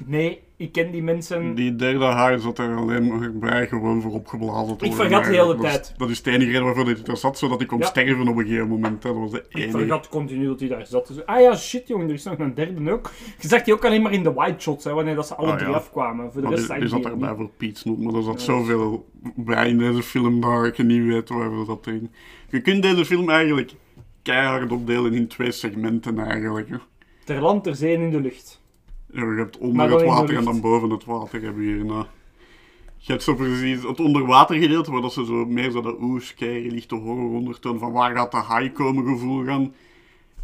nee, 0.06 0.42
ik 0.60 0.72
ken 0.72 0.92
die 0.92 1.04
mensen. 1.04 1.56
Die 1.56 1.76
derde 1.76 2.06
haai 2.06 2.40
zat 2.40 2.58
er 2.60 2.76
alleen 2.76 3.08
maar 3.08 3.32
bij 3.34 3.68
gewoon 3.68 4.02
voor 4.02 4.12
opgeblazen 4.12 4.78
te 4.78 4.86
Ik 4.86 4.94
vergat 4.94 5.24
de 5.24 5.30
hele 5.30 5.46
Dat 5.46 5.56
is- 5.56 5.62
tijd. 5.72 5.94
Dat 5.98 6.10
is 6.10 6.22
de 6.24 6.32
enige 6.32 6.46
reden 6.46 6.64
waarvoor 6.64 6.86
hij 6.86 6.96
er 7.06 7.18
zat, 7.18 7.38
zodat 7.38 7.58
hij 7.58 7.68
kon 7.68 7.80
Ja. 7.80 7.86
sterven 7.86 8.28
op 8.28 8.38
een 8.38 8.44
gegeven 8.48 8.68
moment. 8.68 9.04
hè. 9.04 9.10
Dat 9.10 9.20
was 9.20 9.32
de 9.32 9.46
Ik 9.50 9.56
enige. 9.56 9.78
vergat 9.78 10.10
continu 10.10 10.46
dat 10.46 10.60
hij 10.60 10.70
daar 10.70 10.86
zat. 10.88 11.08
Dus, 11.08 11.26
ah 11.26 11.40
ja, 11.42 11.56
shit 11.56 11.88
jongen, 11.88 12.08
er 12.08 12.14
is 12.14 12.24
nog 12.24 12.38
een 12.40 12.54
derde 12.54 12.92
ook. 12.92 13.12
Je 13.40 13.48
zag 13.48 13.64
die 13.64 13.74
ook 13.74 13.86
alleen 13.86 14.02
maar 14.02 14.12
in 14.14 14.24
de 14.24 14.34
wide 14.34 14.60
shots, 14.60 14.84
hè, 14.84 14.94
wanneer 14.94 15.16
dat 15.16 15.28
ze 15.28 15.36
alle 15.36 15.52
Ah, 15.52 15.58
drie 15.58 15.70
ja. 15.70 15.76
afkwamen. 15.76 16.32
Voor 16.32 16.42
de 16.42 16.48
Maar 16.48 16.58
rest 16.58 16.68
die, 16.74 16.78
ik 16.82 16.88
zat 16.88 17.06
erbij 17.06 17.36
voor 17.36 17.50
Piet 17.58 17.78
Snoep, 17.78 18.00
maar 18.00 18.14
er 18.14 18.24
zat 18.24 18.40
Ja. 18.40 18.46
zoveel 18.46 19.10
bij 19.36 19.70
in 19.70 19.78
deze 19.78 20.04
film 20.04 20.42
dat 20.42 20.66
ik 20.66 20.78
niet 20.84 21.04
weet 21.06 21.30
waar 21.30 21.60
we 21.60 21.66
dat 21.66 21.88
in. 21.88 22.12
Je 22.50 22.62
kunt 22.62 22.82
deze 22.82 23.06
film 23.06 23.30
eigenlijk 23.30 23.72
keihard 24.22 24.72
opdelen 24.72 25.14
in 25.14 25.28
twee 25.28 25.52
segmenten 25.52 26.20
eigenlijk. 26.20 26.70
hè. 26.70 26.76
Ter 27.26 27.42
land, 27.42 27.64
ter 27.64 27.76
zee 27.76 27.96
en 27.96 28.02
in 28.02 28.10
de 28.12 28.22
lucht. 28.22 28.59
Ja, 29.12 29.22
je 29.22 29.38
hebt 29.38 29.58
onder 29.58 29.90
het 29.90 30.00
de 30.00 30.06
water 30.06 30.38
en 30.38 30.44
dan 30.44 30.62
boven 30.62 30.90
het 30.90 31.06
water 31.06 31.42
heb 31.42 31.56
je 31.56 31.62
hier. 31.62 31.86
Nou. 31.86 32.06
Je 32.98 33.12
hebt 33.12 33.24
zo 33.24 33.36
precies 33.36 33.84
het 33.84 34.00
onderwatergedeelte, 34.00 34.92
waar 34.92 35.02
dat 35.02 35.14
ze 35.14 35.26
zo 35.26 35.46
meer 35.46 35.72
zo 35.72 35.82
de 35.82 35.98
oes, 36.02 36.34
kei, 36.34 36.72
lichte 36.72 36.96
horror 36.96 37.30
ondertoon 37.30 37.80
van 37.80 37.92
waar 37.92 38.16
gaat 38.16 38.32
de 38.32 38.38
haai 38.38 38.72
komen 38.72 39.06
gevoel 39.06 39.46
gaan. 39.46 39.74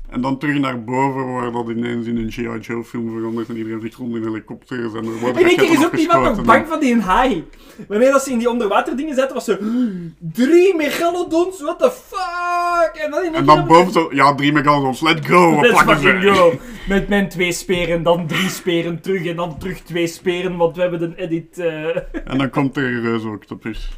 En 0.10 0.22
dan 0.22 0.38
terug 0.38 0.60
naar 0.60 0.84
boven, 0.84 1.34
waar 1.34 1.52
dat 1.52 1.70
ineens 1.70 2.08
in 2.08 2.18
een 2.18 2.32
G.I. 2.32 2.60
Joe 2.60 2.84
film 2.84 3.12
verandert 3.12 3.50
en 3.50 3.58
iedereen 3.58 3.80
vliegt 3.80 3.96
rond 3.96 4.16
in 4.16 4.24
helikopters 4.24 4.94
en 4.94 5.06
er 5.06 5.20
worden 5.20 5.44
En 5.44 5.56
keer 5.56 5.72
is 5.72 5.86
ook 5.86 5.96
niemand 5.96 6.24
nog 6.24 6.46
bang 6.46 6.68
van 6.68 6.80
die 6.80 7.02
haai. 7.02 7.44
Wanneer 7.88 8.12
dat 8.12 8.24
ze 8.24 8.32
in 8.32 8.38
die 8.38 8.50
onderwaterdingen 8.50 9.16
zaten, 9.16 9.34
was 9.34 9.46
ze... 9.46 10.12
Drie 10.20 10.76
megalodons, 10.76 11.62
what 11.62 11.80
the 11.80 11.92
fuck? 11.92 13.04
En 13.04 13.12
dan, 13.12 13.24
in 13.24 13.34
En 13.34 13.46
dan 13.46 13.68
boven 13.68 13.92
zo, 13.92 14.10
ja, 14.12 14.36
drie 14.36 14.52
megalodons, 14.52 15.02
let's 15.02 15.28
go, 15.28 15.60
we 15.62 15.72
pakken 15.72 16.00
ze. 16.00 16.20
go. 16.22 16.54
Met 16.88 17.08
mijn 17.08 17.30
twee 17.30 17.52
speren, 17.52 18.04
dan 18.04 18.28
drie 18.28 18.50
speren 18.50 19.02
terug 19.02 19.26
en 19.26 19.36
dan 19.36 19.58
terug 19.58 19.80
twee 19.80 20.08
speren, 20.08 20.58
want 20.58 20.76
we 20.76 20.82
hebben 20.82 21.02
een 21.04 21.16
edit... 21.16 21.60
eh. 21.60 21.86
En 22.26 22.38
dan 22.38 22.50
komt 22.50 22.78
er 22.78 22.84
een 22.84 23.02
reusoctopus. 23.02 23.98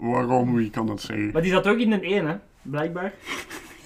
Waarom, 0.00 0.54
wie 0.54 0.70
kan 0.70 0.86
dat 0.86 1.00
zeggen? 1.00 1.30
Maar 1.32 1.42
die 1.42 1.52
zat 1.52 1.66
ook 1.66 1.78
in 1.78 1.92
een 1.92 2.02
1, 2.02 2.26
hè? 2.26 2.34
Blijkbaar. 2.62 3.12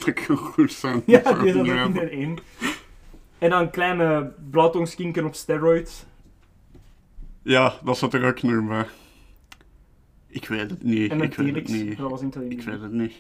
Dat 0.05 0.15
kan 0.27 0.37
goed 0.37 0.73
zijn. 0.73 1.03
Ja, 1.07 1.19
Dat 1.21 1.41
die 1.41 1.53
zat 1.53 1.61
ook 1.61 1.67
in 1.67 1.93
weten. 1.93 2.03
een 2.03 2.19
1. 2.19 2.39
En 3.39 3.51
dan 3.51 3.71
kleine 3.71 4.33
blauwtongskinken 4.51 5.25
op 5.25 5.35
steroids. 5.35 6.05
Ja, 7.43 7.75
dat 7.85 7.99
zat 7.99 8.15
er 8.15 8.25
ook 8.27 8.43
nog 8.43 8.69
bij. 8.69 8.87
Ik 10.29 10.47
weet 10.49 10.71
het 10.71 10.83
niet. 10.83 11.11
En 11.11 11.21
ik 11.21 11.35
weet 11.35 11.55
het 11.55 11.69
niet. 11.69 11.97
Dat 11.99 12.11
was 12.11 12.21
in 12.21 12.33
Ik 12.49 12.63
weet 12.63 12.81
het 12.81 12.93
niet. 12.93 13.13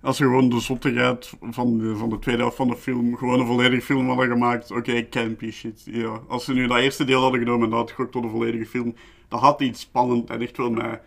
Als 0.00 0.18
je 0.18 0.24
gewoon 0.24 0.48
de 0.48 0.60
zottigheid 0.60 1.32
van 1.40 1.78
de, 1.78 1.96
van 1.96 2.08
de 2.10 2.18
tweede 2.18 2.40
helft 2.42 2.56
van 2.56 2.68
de 2.68 2.76
film, 2.76 3.16
gewoon 3.16 3.40
een 3.40 3.46
volledige 3.46 3.82
film 3.82 4.06
hadden 4.08 4.28
gemaakt, 4.28 4.70
oké, 4.70 5.08
campy 5.08 5.50
shit. 5.50 5.82
Ja. 5.84 6.20
Als 6.28 6.44
ze 6.44 6.52
nu 6.52 6.66
dat 6.66 6.78
eerste 6.78 7.04
deel 7.04 7.20
hadden 7.22 7.40
genomen 7.40 7.64
en 7.64 7.70
dat 7.70 7.90
had 7.90 8.12
tot 8.12 8.24
een 8.24 8.30
volledige 8.30 8.66
film, 8.66 8.94
dat 9.28 9.40
had 9.40 9.60
iets 9.60 9.80
spannend 9.80 10.30
en 10.30 10.40
echt 10.40 10.56
wel 10.56 10.70
mij... 10.70 11.00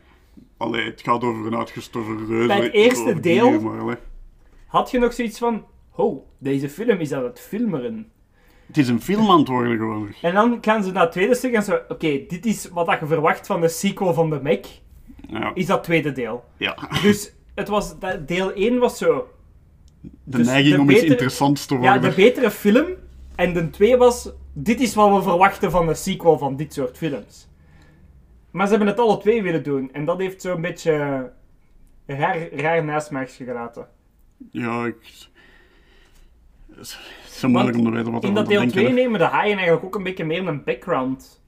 Allee, 0.57 0.85
het 0.85 1.01
gaat 1.01 1.23
over 1.23 1.45
een 1.45 1.55
uitgestorven 1.57 2.27
reuze. 2.27 2.47
Bij 2.47 2.61
het 2.61 2.73
eerste 2.73 3.19
deel- 3.19 3.43
dieren, 3.49 3.63
maar, 3.63 3.79
allee. 3.79 3.95
Had 4.69 4.91
je 4.91 4.99
nog 4.99 5.13
zoiets 5.13 5.37
van... 5.39 5.65
Oh, 5.95 6.25
deze 6.37 6.69
film 6.69 6.99
is 6.99 7.11
aan 7.13 7.23
het 7.23 7.39
filmeren. 7.39 8.11
Het 8.67 8.77
is 8.77 8.87
een 8.87 9.01
film 9.01 9.29
aan 9.29 9.39
het 9.39 9.47
worden 9.47 9.77
gewoon. 9.77 10.13
En 10.21 10.33
dan 10.33 10.57
gaan 10.61 10.83
ze 10.83 10.91
naar 10.91 11.03
het 11.03 11.11
tweede 11.11 11.35
stuk 11.35 11.53
en 11.53 11.63
zo... 11.63 11.79
Oké, 11.87 12.23
dit 12.27 12.45
is 12.45 12.69
wat 12.69 12.97
je 12.99 13.05
verwacht 13.07 13.47
van 13.47 13.61
de 13.61 13.67
sequel 13.67 14.13
van 14.13 14.29
de 14.29 14.39
Mac. 14.41 14.65
Ja. 15.27 15.51
Is 15.53 15.65
dat 15.65 15.83
tweede 15.83 16.11
deel. 16.11 16.43
ja. 16.57 16.77
Dus 17.01 17.33
het 17.55 17.67
was... 17.67 17.95
Deel 18.25 18.53
1 18.53 18.79
was 18.79 18.97
zo... 18.97 19.27
De 20.01 20.37
Dus 20.37 20.45
neiging 20.47 20.75
de 20.75 20.81
om 20.81 20.89
iets 20.89 21.01
interessants 21.03 21.65
te 21.65 21.73
Ja, 21.73 21.79
worden. 21.79 22.09
de 22.09 22.15
betere 22.15 22.51
film. 22.51 22.85
En 23.35 23.53
de 23.53 23.69
2 23.69 23.97
was... 23.97 24.31
Dit 24.53 24.79
is 24.79 24.95
wat 24.95 25.15
we 25.15 25.21
verwachten 25.21 25.71
van 25.71 25.87
de 25.87 25.93
sequel 25.93 26.37
van 26.37 26.55
dit 26.55 26.73
soort 26.73 26.97
films. 26.97 27.47
Maar 28.51 28.65
ze 28.65 28.69
hebben 28.71 28.87
het 28.89 28.99
alle 28.99 29.17
twee 29.17 29.43
willen 29.43 29.63
doen. 29.63 29.89
En 29.93 30.05
dat 30.05 30.19
heeft 30.19 30.41
zo'n 30.41 30.61
beetje... 30.61 31.31
Raar, 32.05 32.49
raar 32.53 32.83
nasmaakje 32.85 33.43
gelaten. 33.45 33.87
Ja, 34.51 34.85
ik... 34.85 34.95
Het 36.75 36.79
is 37.25 37.39
zo 37.39 37.49
moeilijk 37.49 37.77
om 37.77 37.83
te 37.83 37.91
weten 37.91 38.11
wat 38.11 38.23
er 38.23 38.29
In 38.29 38.35
dat 38.35 38.47
deel 38.47 38.59
denken. 38.59 38.75
2 38.77 38.87
hè. 38.87 38.93
nemen 38.93 39.19
de 39.19 39.25
haaien 39.25 39.55
eigenlijk 39.55 39.85
ook 39.85 39.95
een 39.95 40.03
beetje 40.03 40.25
meer 40.25 40.47
een 40.47 40.63
background 40.63 41.41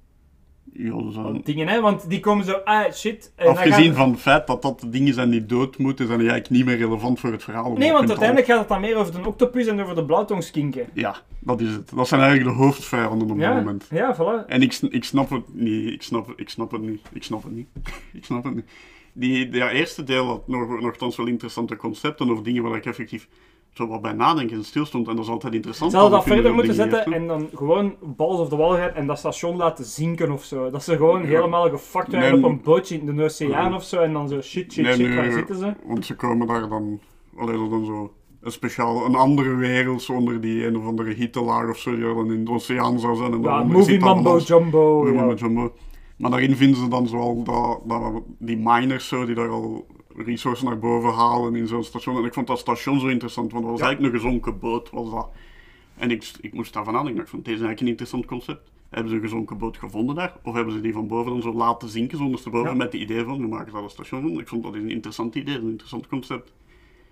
Ja, 0.74 0.92
dat 1.14 1.46
dingen, 1.46 1.68
hè? 1.68 1.82
Want 1.82 2.10
die 2.10 2.20
komen 2.20 2.46
zo, 2.46 2.52
ah 2.54 2.92
shit. 2.92 3.34
En 3.36 3.48
Afgezien 3.48 3.86
gaan- 3.86 3.96
van 3.96 4.12
het 4.12 4.20
feit 4.20 4.48
dat 4.48 4.62
dat 4.62 4.80
de 4.80 4.90
dingen 4.90 5.14
zijn 5.14 5.30
die 5.30 5.46
dood 5.46 5.78
moeten, 5.78 6.08
zijn 6.08 6.20
die 6.20 6.30
eigenlijk 6.30 6.58
niet 6.64 6.70
meer 6.70 6.86
relevant 6.88 7.20
voor 7.20 7.32
het 7.32 7.44
verhaal. 7.44 7.74
Nee, 7.74 7.92
want 7.92 8.10
uiteindelijk 8.10 8.48
gaat 8.48 8.60
het 8.60 8.68
dan 8.68 8.82
meer 8.82 8.96
over 8.96 9.14
de 9.22 9.28
octopus 9.28 9.68
en 9.68 9.82
over 9.82 9.96
de 9.96 10.06
blauwtongskinken. 10.06 10.88
Ja, 10.94 11.16
dat 11.40 11.62
is 11.62 11.70
het. 11.72 11.92
Dat 11.96 12.08
zijn 12.08 12.22
eigenlijk 12.22 12.58
de 12.58 12.64
hoofdvijanden 12.64 13.32
op 13.32 13.38
dit 13.40 13.48
moment. 13.54 13.88
ja, 13.92 14.16
voilà. 14.16 14.46
En 14.48 14.62
ik, 14.62 14.78
ik 14.90 15.04
snap 15.04 15.30
het 15.30 15.54
niet. 15.54 15.94
Ik 15.94 16.02
snap, 16.02 16.34
ik 16.36 16.50
snap 16.50 16.72
het 16.72 16.82
niet. 16.82 17.02
Ik 17.14 17.24
snap 17.24 17.44
het 17.44 17.52
niet. 17.52 17.68
ik 18.14 18.26
snap 18.26 18.44
het 18.44 18.56
niet. 18.56 18.70
Die, 19.14 19.50
die 19.50 19.70
eerste 19.70 20.04
deel 20.04 20.26
had 20.26 20.48
nog, 20.48 20.80
nogthans 20.80 21.16
wel 21.16 21.28
interessante 21.28 21.76
concepten 21.76 22.30
of 22.32 22.42
dingen 22.42 22.64
waar 22.64 22.76
ik 22.76 22.86
effectief 22.86 23.28
zo 23.74 23.88
wat 23.88 24.02
bij 24.02 24.14
nadenken 24.14 24.58
en 24.58 24.64
stilstond. 24.64 25.08
En 25.08 25.16
dat 25.16 25.26
is 25.26 25.32
altijd 25.32 25.54
interessant. 25.54 25.92
Ze 25.92 25.98
hadden 25.98 26.20
dat 26.20 26.28
verder 26.28 26.54
moeten 26.54 26.74
zetten 26.74 27.14
en 27.14 27.28
dan 27.28 27.50
gewoon 27.56 27.96
balls 28.02 28.40
of 28.40 28.50
the 28.50 28.56
wall 28.56 28.78
gaan 28.78 28.94
en 28.94 29.08
dat 29.08 29.20
station 29.20 29.56
laten 29.56 29.86
zinken 29.86 30.32
of 30.32 30.44
zo. 30.44 30.70
Dat 30.70 30.84
ze 30.84 30.96
gewoon 30.96 31.22
Ja. 31.22 31.28
helemaal 31.28 31.70
waren 31.92 32.10
Nee, 32.10 32.34
op 32.34 32.44
een 32.44 32.62
bootje 32.62 33.00
in 33.00 33.16
de 33.16 33.24
oceaan 33.24 33.74
of 33.74 33.84
zo 33.84 34.00
en 34.00 34.14
dan 34.14 34.28
zo 34.28 34.42
shit, 34.42 34.74
shit, 34.74 34.84
Nee, 34.84 34.94
shit, 34.94 35.16
waar 35.16 35.32
zitten 35.32 35.56
ze? 35.56 35.74
Want 35.86 36.06
ze 36.06 36.16
komen 36.16 36.48
daar 36.48 36.70
dan... 36.70 37.00
Allee, 37.38 37.56
dat 37.56 37.64
is 37.64 37.70
dan 37.70 37.86
zo... 37.86 38.14
Een 38.42 38.52
speciaal... 38.52 39.06
Een 39.06 39.16
andere 39.16 39.56
wereld 39.56 40.02
zonder 40.02 40.42
die 40.42 40.66
een 40.66 40.78
of 40.78 40.86
andere 40.86 41.14
hittelaag 41.14 41.70
of 41.70 41.78
zo 41.78 41.96
die 41.96 42.04
dan 42.04 42.32
in 42.32 42.46
de 42.46 42.52
oceaan 42.52 43.00
zou 43.00 43.16
zijn. 43.16 43.32
En 43.32 43.38
Ja, 43.38 43.44
daaronder 43.44 43.78
movie 43.78 44.00
dan 44.00 44.08
mambo 44.08 44.38
jumbo. 44.38 44.98
Movie 44.98 45.14
ja. 45.14 45.20
mambo 45.20 45.36
jumbo. 45.36 45.74
Maar 46.22 46.31
daarin 46.31 46.56
vinden 46.56 46.80
ze 46.80 46.88
dan 46.88 47.07
zoal 47.07 47.43
dat, 47.43 47.80
dat, 47.85 48.22
die 48.38 48.57
miners 48.57 49.07
zo, 49.07 49.26
die 49.26 49.35
daar 49.35 49.49
al 49.49 49.88
resources 50.15 50.64
naar 50.68 50.80
boven 50.80 51.14
halen 51.14 51.56
in 51.56 51.68
zo'n 51.68 51.84
station. 51.84 52.18
En 52.18 52.23
ik 52.26 52.34
vond 52.34 52.48
dat 52.48 52.60
station 52.60 52.99
zo 52.99 53.07
interessant, 53.07 53.52
want 53.52 53.64
dat 53.64 53.72
was 53.72 53.81
Ja. 53.81 53.85
eigenlijk 53.88 54.15
een 54.15 54.22
gezonken 54.22 54.60
boot. 54.60 54.89
Was 54.89 55.11
dat. 55.11 55.30
En 55.98 56.11
ik, 56.11 56.31
ik 56.41 56.53
moest 56.53 56.73
daarvan 56.73 56.93
nadenken. 56.93 57.22
Ik 57.22 57.27
vond 57.27 57.45
deze 57.45 57.64
eigenlijk 57.65 57.81
een 57.81 57.88
interessant 57.88 58.26
concept. 58.26 58.69
Hebben 58.89 59.10
ze 59.10 59.15
een 59.15 59.22
gezonken 59.22 59.57
boot 59.57 59.77
gevonden 59.77 60.15
daar? 60.15 60.38
Of 60.43 60.53
hebben 60.53 60.73
ze 60.73 60.81
die 60.81 60.93
van 60.93 61.07
boven 61.07 61.31
dan 61.31 61.41
zo 61.41 61.53
laten 61.53 61.89
zinken, 61.89 62.18
zondersteboven, 62.18 62.69
Ja. 62.72 62.76
met 62.77 62.91
het 62.93 63.02
idee 63.02 63.23
van, 63.23 63.39
we 63.39 63.48
maken 63.48 63.73
daar 63.73 63.84
een 63.84 63.89
station 63.89 64.22
van? 64.22 64.39
Ik 64.39 64.48
vond 64.48 64.64
dat 64.64 64.73
een 64.73 64.89
interessant 64.89 65.35
idee, 65.35 65.56
een 65.56 65.69
interessant 65.69 66.07
concept. 66.07 66.53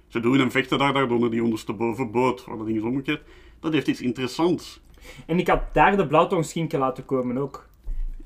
Ze 0.08 0.20
doen 0.20 0.40
en 0.40 0.52
vechten 0.52 0.78
daar, 0.78 0.94
daar 0.94 1.12
onder 1.12 1.32
die 1.32 1.44
ondersteboven 1.44 2.12
boot, 2.12 2.46
waar 2.46 2.58
dat 2.58 2.66
ding 2.66 2.78
is 2.78 2.84
omgekeerd. 2.84 3.22
Dat 3.60 3.74
heeft 3.74 3.88
iets 3.88 4.02
interessants. 4.02 4.82
En 5.26 5.40
ik 5.40 5.48
had 5.48 5.62
daar 5.74 5.98
de 5.98 6.08
blauwtongskinken 6.08 6.80
laten 6.80 7.06
komen 7.06 7.38
ook. 7.38 7.69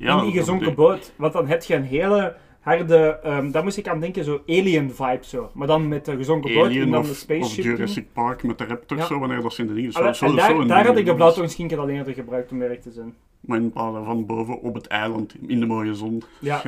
Ja, 0.03 0.17
in 0.17 0.23
die 0.23 0.39
gezonken 0.39 0.75
boot. 0.75 1.13
Want 1.15 1.33
dan 1.33 1.47
heb 1.47 1.63
je 1.63 1.75
een 1.75 1.83
hele 1.83 2.35
harde... 2.59 3.19
ehm 3.23 3.51
daar 3.51 3.63
moest 3.63 3.77
ik 3.77 3.87
aan 3.87 3.99
denken, 3.99 4.23
zo 4.23 4.41
alien-vibe 4.47 5.19
zo. 5.25 5.51
Maar 5.53 5.67
dan 5.67 5.87
met 5.87 6.05
de 6.05 6.15
gezonken 6.15 6.53
boot 6.53 6.63
en 6.65 6.69
Alien 6.71 6.89
dan 6.91 6.99
of, 6.99 7.05
de 7.05 7.11
of 7.11 7.17
spaceship. 7.17 7.63
Jurassic 7.63 8.05
Park 8.13 8.43
met 8.43 8.57
de 8.57 8.65
raptors, 8.65 9.01
Ja. 9.01 9.07
zo, 9.07 9.19
wanneer 9.19 9.41
dat 9.41 9.53
zijn 9.53 9.67
de 9.67 9.73
dingen. 9.73 9.91
Zo, 9.91 10.13
zo, 10.13 10.35
daar, 10.35 10.67
daar 10.67 10.85
had 10.85 10.87
ik 10.87 10.95
de 10.95 11.03
Dat 11.03 11.07
is- 11.07 11.13
blauwtongskinken 11.15 11.79
al 11.79 11.89
eerder 11.89 12.13
gebruikt 12.13 12.51
om 12.51 12.59
werk 12.59 12.81
te 12.81 12.91
zijn. 12.91 13.13
Maar 13.39 13.57
in 13.57 13.71
plaats 13.71 14.05
van 14.05 14.25
boven 14.25 14.61
op 14.61 14.73
het 14.73 14.87
eiland, 14.87 15.35
in 15.47 15.59
de 15.59 15.65
mooie 15.65 15.93
zon. 15.93 16.23
Ja. 16.39 16.61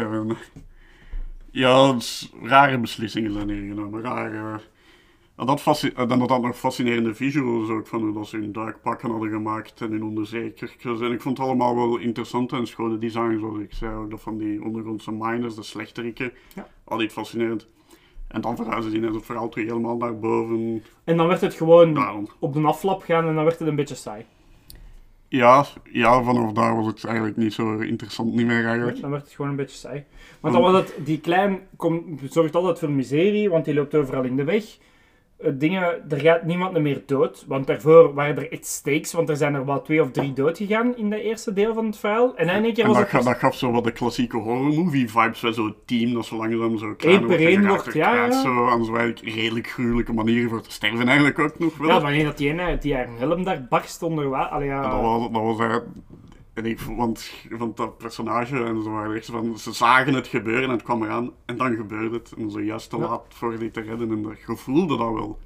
Ja, 1.51 1.95
rare 2.41 2.77
beslissingen 2.79 3.31
zijn 3.33 3.49
hier 3.49 3.67
genomen. 3.67 4.01
Rare... 4.01 4.59
En 5.35 5.45
dat, 5.45 5.83
en 5.95 6.07
dan 6.07 6.19
dat 6.19 6.29
had 6.29 6.41
nog 6.41 6.57
fascinerende 6.57 7.15
visuals 7.15 7.69
ook, 7.69 7.87
van 7.87 8.01
hoe 8.01 8.13
dat 8.13 8.27
ze 8.27 8.37
hun 8.37 8.51
duikpakken 8.51 9.09
hadden 9.09 9.29
gemaakt 9.29 9.81
en 9.81 9.91
hun 9.91 10.03
onderzeekertjes. 10.03 11.01
En 11.01 11.11
ik 11.11 11.21
vond 11.21 11.37
het 11.37 11.47
allemaal 11.47 11.75
wel 11.75 11.97
interessant 11.97 12.51
en 12.51 12.67
schone 12.67 12.97
design, 12.97 13.37
zoals 13.39 13.59
ik 13.59 13.73
zei, 13.73 13.95
ook 13.95 14.09
dat 14.09 14.21
van 14.21 14.37
die 14.37 14.63
ondergrondse 14.63 15.11
miners, 15.11 15.55
de 15.55 15.63
slechteriken. 15.63 16.31
Ja. 16.55 16.67
Altijd 16.83 17.11
fascinerend. 17.11 17.67
En 18.27 18.41
dan 18.41 18.55
verhuizen 18.55 18.91
ze 18.91 18.97
ineens 18.97 19.15
het 19.15 19.25
verhaal 19.25 19.49
terug 19.49 19.67
helemaal 19.67 19.97
naar 19.97 20.19
boven. 20.19 20.83
En 21.03 21.17
dan 21.17 21.27
werd 21.27 21.41
het 21.41 21.53
gewoon 21.53 21.93
Daarom. 21.93 22.27
op 22.39 22.53
de 22.53 22.61
aflap 22.61 23.01
gaan 23.01 23.27
en 23.27 23.35
dan 23.35 23.43
werd 23.43 23.59
het 23.59 23.67
een 23.67 23.75
beetje 23.75 23.95
saai. 23.95 24.25
Ja, 25.27 25.65
ja, 25.91 26.23
vanaf 26.23 26.51
daar 26.51 26.75
was 26.75 26.85
het 26.85 27.03
eigenlijk 27.03 27.37
niet 27.37 27.53
zo 27.53 27.77
interessant 27.77 28.33
niet 28.33 28.45
meer 28.45 28.65
eigenlijk. 28.65 29.01
Dan 29.01 29.11
werd 29.11 29.23
het 29.23 29.33
gewoon 29.33 29.51
een 29.51 29.57
beetje 29.57 29.77
saai. 29.77 30.03
Want 30.39 30.53
dan 30.53 30.63
was 30.63 30.73
het, 30.73 31.05
die 31.05 31.19
klein 31.19 31.59
kom, 31.75 32.19
zorgt 32.29 32.55
altijd 32.55 32.79
voor 32.79 32.91
miserie, 32.91 33.49
want 33.49 33.65
die 33.65 33.73
loopt 33.73 33.95
overal 33.95 34.23
in 34.23 34.35
de 34.35 34.43
weg. 34.43 34.77
Eh, 35.37 35.51
dingen, 35.53 35.83
er 36.09 36.19
gaat 36.19 36.43
niemand 36.43 36.77
meer 36.79 37.03
dood, 37.05 37.45
want 37.47 37.67
daarvoor 37.67 38.13
waren 38.13 38.35
er 38.37 38.51
echt 38.51 38.65
stakes, 38.65 39.13
want 39.13 39.29
er 39.29 39.35
zijn 39.35 39.53
er 39.53 39.65
wel 39.65 39.81
twee 39.81 40.01
of 40.01 40.11
drie 40.11 40.33
dood 40.33 40.57
gegaan 40.57 40.97
in 40.97 41.09
de 41.09 41.21
eerste 41.21 41.53
deel 41.53 41.73
van 41.73 41.85
het 41.85 41.97
verhaal. 41.97 42.35
En 42.35 42.49
in 42.49 42.63
één 42.63 42.73
keer 42.73 42.83
En 42.83 42.89
was 42.89 42.99
dat, 42.99 43.11
het... 43.11 43.21
ga- 43.23 43.29
dat 43.31 43.39
gaf 43.39 43.55
zo 43.55 43.71
wat 43.71 43.83
de 43.83 43.91
klassieke 43.91 44.37
horror 44.37 44.73
movie 44.73 45.09
vibes 45.09 45.39
zo'n 45.39 45.75
team 45.85 46.13
dat 46.13 46.25
zo 46.25 46.35
langzaam 46.37 46.77
zo 46.77 46.93
kleiner 46.97 47.21
Eén 47.21 47.27
per 47.27 47.37
wordt 47.37 47.53
één 47.53 47.67
wordt, 47.67 47.93
ja. 47.93 48.31
Zo 48.41 48.67
aan 48.67 48.85
zo 48.85 48.95
eigenlijk 48.95 49.35
redelijk 49.35 49.67
gruwelijke 49.67 50.13
manieren 50.13 50.49
voor 50.49 50.61
te 50.61 50.71
sterven 50.71 51.07
eigenlijk 51.07 51.39
ook 51.39 51.59
nog 51.59 51.77
wel. 51.77 51.87
Ja, 51.89 52.01
wanneer 52.01 52.23
dat 52.25 52.37
die 52.37 52.49
ene, 52.49 52.77
die 52.77 52.95
haar 52.95 53.07
helm 53.17 53.43
daar 53.43 53.65
barst 53.69 54.03
onder 54.03 54.29
water. 54.29 54.63
Ja. 54.65 54.81
Dat 54.89 55.01
was, 55.01 55.21
dat 55.31 55.41
was 55.41 55.59
eigenlijk- 55.59 55.89
en 56.55 56.65
ik, 56.65 56.79
want, 56.79 57.31
want 57.49 57.77
dat 57.77 57.97
personage 57.97 58.63
en 58.63 58.83
zo 58.83 58.91
waren 58.91 59.15
echt 59.15 59.25
van, 59.25 59.57
ze 59.57 59.73
zagen 59.73 60.13
het 60.13 60.27
gebeuren 60.27 60.63
en 60.63 60.69
het 60.69 60.83
kwam 60.83 61.03
eraan 61.03 61.31
en 61.45 61.57
dan 61.57 61.75
gebeurde 61.75 62.15
het. 62.15 62.33
En 62.37 62.51
zo 62.51 62.61
juist 62.61 62.89
te 62.89 62.97
laat 62.97 63.25
voor 63.29 63.59
die 63.59 63.71
te 63.71 63.81
redden 63.81 64.11
en 64.11 64.21
dat, 64.21 64.37
je 64.47 64.55
voelde 64.55 64.97
dat 64.97 65.13
wel. 65.13 65.39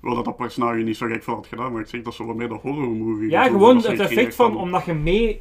Wel 0.00 0.14
dat 0.14 0.24
dat 0.24 0.36
personage 0.36 0.82
niet 0.82 0.96
zo 0.96 1.06
gek 1.06 1.22
veel 1.22 1.34
had 1.34 1.46
gedaan, 1.46 1.72
maar 1.72 1.80
ik 1.80 1.86
zeg 1.86 2.02
dat 2.02 2.12
is 2.12 2.18
zo 2.18 2.26
wat 2.26 2.36
meer 2.36 2.48
de 2.48 2.54
horror 2.54 2.88
movie. 2.88 3.30
Ja, 3.30 3.44
gewoon 3.44 3.80
ze 3.80 3.90
het 3.90 4.00
effect 4.00 4.34
van, 4.34 4.56
omdat 4.56 4.84
je 4.84 4.94
mee, 4.94 5.40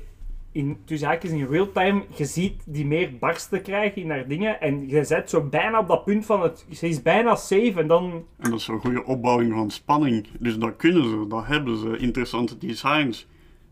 in, 0.52 0.78
tussen 0.86 1.08
haakjes 1.08 1.32
in 1.32 1.48
real 1.48 1.72
time, 1.72 2.04
je 2.16 2.26
ziet 2.26 2.64
die 2.66 2.86
meer 2.86 3.18
barsten 3.20 3.62
krijgen 3.62 4.02
in 4.02 4.10
haar 4.10 4.28
dingen. 4.28 4.62
En 4.62 4.88
je 4.90 5.04
zet 5.04 5.30
zo 5.30 5.42
bijna 5.42 5.80
op 5.80 5.88
dat 5.88 6.06
punt 6.06 6.26
van, 6.26 6.42
het, 6.42 6.66
ze 6.72 6.88
is 6.88 7.02
bijna 7.02 7.36
safe 7.36 7.74
en 7.76 7.88
dan... 7.88 8.26
En 8.38 8.50
dat 8.50 8.60
is 8.60 8.66
zo'n 8.66 8.80
goede 8.80 9.06
opbouwing 9.06 9.54
van 9.54 9.72
spanning. 9.72 10.28
Dus 10.40 10.58
dat 10.58 10.76
kunnen 10.76 11.10
ze, 11.10 11.26
dat 11.28 11.46
hebben 11.46 11.78
ze. 11.78 11.98
Interessante 11.98 12.58
designs. 12.58 13.28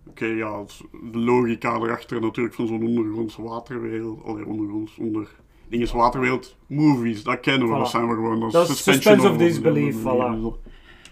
Oké, 0.07 0.25
ja, 0.25 0.63
de 1.11 1.17
logica 1.17 1.75
erachter 1.75 2.21
natuurlijk 2.21 2.55
van 2.55 2.67
zo'n 2.67 2.87
ondergronds 2.87 3.35
waterwereld. 3.35 4.23
Allee, 4.23 4.45
ondergronds, 4.45 4.97
onder... 4.97 5.29
Dinges 5.67 5.91
waterwereld 5.91 6.57
movies, 6.67 7.23
dat 7.23 7.39
kennen 7.39 7.67
we. 7.67 7.73
Voilà. 7.73 7.77
Dat 7.77 7.89
zijn 7.89 8.07
we 8.07 8.13
gewoon. 8.13 8.39
Dat, 8.39 8.53
is 8.53 8.67
suspension 8.67 9.03
suspense 9.03 9.29
of 9.29 9.37
disbelief, 9.37 9.93
disbelief. 9.93 10.53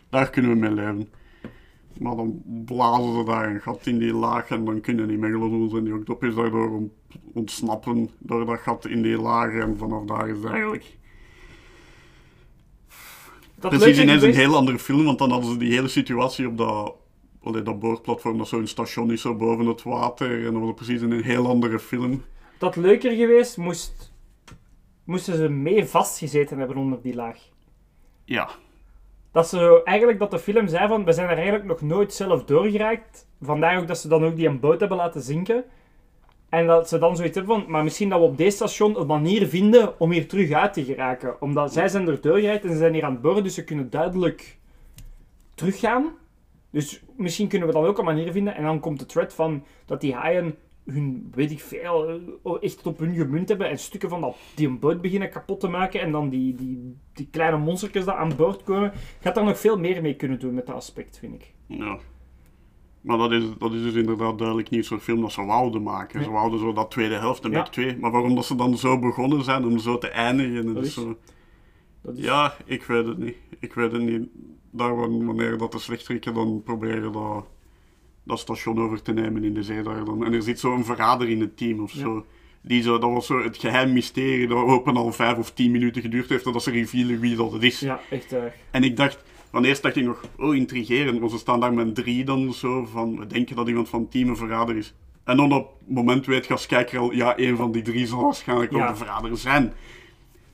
Daar 0.10 0.30
kunnen 0.30 0.52
we 0.52 0.58
mee 0.58 0.72
leven. 0.72 1.10
Maar 2.00 2.16
dan 2.16 2.42
blazen 2.66 3.14
ze 3.14 3.24
daar 3.24 3.50
een 3.50 3.62
gat 3.62 3.86
in 3.86 3.98
die 3.98 4.14
laag 4.14 4.50
en 4.50 4.66
dan 4.66 4.82
kunnen 4.82 5.08
die 5.08 5.18
megalodons 5.18 5.74
en 5.74 5.84
die 5.84 5.94
octopus 5.94 6.36
daardoor 6.36 6.70
ont- 6.70 6.92
ontsnappen 7.34 8.10
door 8.18 8.46
dat 8.46 8.60
gat 8.60 8.86
in 8.86 9.02
die 9.02 9.22
laag. 9.22 9.54
En 9.54 9.78
vanaf 9.78 10.06
daar 10.06 10.30
is 10.30 10.38
het 10.38 10.46
eigenlijk 10.46 10.98
Dat 13.56 13.72
Precies 13.72 14.00
ineens 14.00 14.24
een 14.24 14.34
heel 14.34 14.56
andere 14.56 14.80
film, 14.80 15.06
want 15.06 15.20
dan 15.20 15.32
hadden 15.32 15.52
ze 15.52 15.58
die 15.58 15.74
hele 15.74 15.88
situatie 15.88 16.48
op 16.48 16.58
dat, 16.58 16.96
allee, 17.44 17.62
dat 17.62 17.80
boordplatform, 17.80 18.38
dat 18.38 18.48
zo'n 18.48 18.68
station 18.68 19.12
is 19.12 19.22
zo 19.22 19.36
boven 19.36 19.66
het 19.66 19.84
water. 19.84 20.38
En 20.38 20.44
dan 20.52 20.60
was 20.60 20.68
het 20.68 20.76
precies 20.76 21.02
een 21.02 21.24
heel 21.24 21.48
andere 21.48 21.80
film. 21.80 22.24
dat 22.58 22.76
leuker 22.76 23.12
geweest, 23.12 23.58
moest, 23.58 24.14
moesten 25.04 25.36
ze 25.38 25.50
mee 25.50 25.86
vastgezeten 25.86 26.58
hebben 26.58 26.78
onder 26.78 27.02
die 27.02 27.16
laag. 27.16 27.38
Ja, 28.26 28.50
Dat 29.32 29.48
ze 29.50 29.58
zo- 29.58 29.82
eigenlijk 29.84 30.20
dat 30.20 30.32
de 30.32 30.40
film 30.40 30.68
zei 30.68 30.88
van, 30.88 31.06
we 31.06 31.12
zijn 31.12 31.30
er 31.30 31.36
eigenlijk 31.36 31.66
nog 31.66 31.82
nooit 31.82 32.14
zelf 32.14 32.44
doorgeraakt. 32.44 33.28
Vandaar 33.42 33.78
ook 33.80 33.88
dat 33.88 33.98
ze 33.98 34.08
dan 34.08 34.26
ook 34.26 34.36
die 34.36 34.48
een 34.48 34.60
boot 34.60 34.80
hebben 34.80 34.98
laten 34.98 35.22
zinken. 35.22 35.64
En 36.50 36.68
dat 36.68 36.90
ze 36.90 36.98
dan 36.98 37.16
zoiets 37.16 37.36
hebben 37.38 37.56
van, 37.62 37.72
maar 37.72 37.84
misschien 37.84 38.10
dat 38.10 38.20
we 38.20 38.26
op 38.26 38.38
deze 38.38 38.56
station 38.56 39.00
een 39.00 39.08
manier 39.08 39.48
vinden 39.48 40.00
om 40.00 40.12
hier 40.12 40.28
terug 40.28 40.52
uit 40.52 40.74
te 40.74 40.84
geraken. 40.84 41.42
Omdat 41.42 41.74
zij 41.74 41.88
zijn 41.88 42.08
er 42.08 42.22
doorgeraakt 42.22 42.64
en 42.64 42.72
ze 42.72 42.78
zijn 42.78 42.94
hier 42.94 43.04
aan 43.04 43.12
het 43.12 43.22
boren, 43.22 43.44
dus 43.44 43.54
ze 43.54 43.64
kunnen 43.64 43.90
duidelijk 43.90 44.58
teruggaan. 45.56 46.12
Dus 46.70 47.04
misschien 47.22 47.48
kunnen 47.48 47.68
we 47.68 47.74
dan 47.74 47.86
ook 47.86 47.98
een 47.98 48.06
manier 48.06 48.32
vinden. 48.32 48.56
En 48.56 48.64
dan 48.64 48.80
komt 48.80 49.00
de 49.00 49.06
thread 49.06 49.34
van 49.34 49.64
dat 49.86 50.02
die 50.02 50.14
haaien 50.14 50.56
hun, 50.86 51.32
weet 51.36 51.52
ik 51.52 51.60
veel, 51.60 52.10
eh, 52.44 52.54
echt 52.62 52.86
op 52.88 53.00
hun 53.00 53.16
gemunt 53.16 53.50
hebben 53.50 53.70
en 53.70 53.80
stukken 53.80 54.10
van 54.10 54.22
dat, 54.22 54.36
die 54.56 54.68
een 54.68 54.80
boot 54.80 55.02
beginnen 55.02 55.30
kapot 55.30 55.60
te 55.60 55.68
maken 55.68 56.02
en 56.02 56.12
dan 56.12 56.30
die, 56.30 56.56
die, 56.56 56.98
die 57.14 57.28
kleine 57.32 57.58
monstertjes 57.58 58.06
dat 58.06 58.16
aan 58.16 58.36
boord 58.36 58.64
komen. 58.64 58.92
Gaat 59.20 59.36
daar 59.36 59.44
nog 59.44 59.60
veel 59.60 59.78
meer 59.80 60.02
mee 60.02 60.16
kunnen 60.16 60.40
doen 60.40 60.54
met 60.54 60.66
dat 60.66 60.76
aspect, 60.76 61.18
vind 61.20 61.34
ik. 61.34 61.54
ja. 61.68 61.98
Maar 63.02 63.18
dat 63.18 63.32
is, 63.32 63.44
dat 63.58 63.74
is 63.74 63.82
dus 63.82 63.94
inderdaad 63.94 64.38
duidelijk 64.38 64.70
niet 64.70 64.86
zo'n 64.86 65.00
film 65.00 65.22
dat 65.22 65.32
ze 65.32 65.46
wouden 65.46 65.84
maken. 65.84 66.24
Ze 66.24 66.30
wouden 66.32 66.60
zo 66.60 66.74
dat 66.74 66.92
tweede 66.92 67.16
helft, 67.16 67.44
de 67.44 67.50
Ja. 67.50 67.64
2. 67.64 67.98
Maar 67.98 68.12
waarom 68.12 68.36
dat 68.36 68.46
ze 68.46 68.56
dan 68.56 68.78
zo 68.78 69.00
begonnen 69.00 69.44
zijn 69.44 69.66
om 69.66 69.78
zo 69.80 69.98
te 69.98 70.10
eindigen? 70.10 70.66
Dat 70.66 70.74
Dat 70.76 70.84
is 70.84 70.90
is- 70.90 70.94
zo... 71.04 71.18
Dat 72.02 72.18
is, 72.18 72.24
Ja, 72.24 72.54
ik 72.66 72.84
weet 72.84 73.06
het 73.06 73.18
niet. 73.18 73.36
Ik 73.60 73.74
weet 73.74 73.92
het 73.92 74.02
niet. 74.02 74.28
Daar 74.72 74.96
wan- 74.96 75.26
wanneer 75.26 75.58
dat 75.58 75.72
de 75.72 75.80
slechteriken 75.80 76.34
dan 76.34 76.62
proberen 76.64 77.12
dat, 77.12 77.46
dat 78.24 78.40
station 78.40 78.82
over 78.82 79.02
te 79.02 79.12
nemen 79.14 79.44
in 79.44 79.54
de 79.54 79.64
zee 79.64 79.82
daar 79.84 80.06
dan. 80.06 80.26
En 80.26 80.34
er 80.34 80.42
zit 80.42 80.60
zo'n 80.60 80.86
verrader 80.86 81.30
in 81.30 81.40
het 81.42 81.58
team 81.58 81.80
of 81.80 81.92
zo. 81.92 82.26
Die 82.62 82.82
zo, 82.82 82.98
dat 83.00 83.10
was 83.12 83.26
zo 83.26 83.44
het 83.44 83.58
geheim 83.58 83.94
mysterie 83.94 84.48
dat 84.48 84.58
open 84.58 84.96
al 84.98 85.12
vijf 85.12 85.38
of 85.38 85.52
tien 85.52 85.72
minuten 85.72 86.02
geduurd 86.02 86.30
heeft 86.30 86.44
totdat 86.44 86.64
ze 86.64 86.72
revealen 86.72 87.20
wie 87.20 87.36
dat 87.36 87.52
het 87.52 87.64
is. 87.64 87.80
ja 87.80 88.00
echt 88.10 88.34
erg. 88.34 88.54
En 88.72 88.84
ik 88.84 88.98
dacht, 88.98 89.24
van 89.52 89.64
eerst 89.64 89.82
dacht 89.82 89.96
ik 89.96 90.04
nog, 90.06 90.24
oh 90.38 90.56
intrigerend, 90.56 91.20
maar 91.20 91.30
ze 91.30 91.38
staan 91.38 91.60
daar 91.60 91.74
met 91.74 91.96
drie 91.96 92.24
dan 92.24 92.54
zo 92.54 92.86
van, 92.86 93.18
we 93.20 93.28
denken 93.28 93.56
dat 93.56 93.68
iemand 93.68 93.90
van 93.90 94.02
het 94.02 94.12
team 94.12 94.30
een 94.30 94.36
verrader 94.38 94.76
is. 94.78 94.94
En 95.24 95.38
dan 95.38 95.54
op 95.54 95.76
het 95.86 95.96
moment 95.96 96.26
weet 96.26 96.46
je 96.46 96.54
als 96.54 96.66
kijker 96.66 97.00
al, 97.00 97.12
ja, 97.14 97.38
een 97.38 97.56
van 97.56 97.72
die 97.72 97.82
drie 97.82 98.08
zal 98.08 98.24
waarschijnlijk 98.24 98.72
wel 98.72 98.80
Ja. 98.80 98.88
de 98.92 98.96
verrader 98.96 99.38
zijn. 99.38 99.74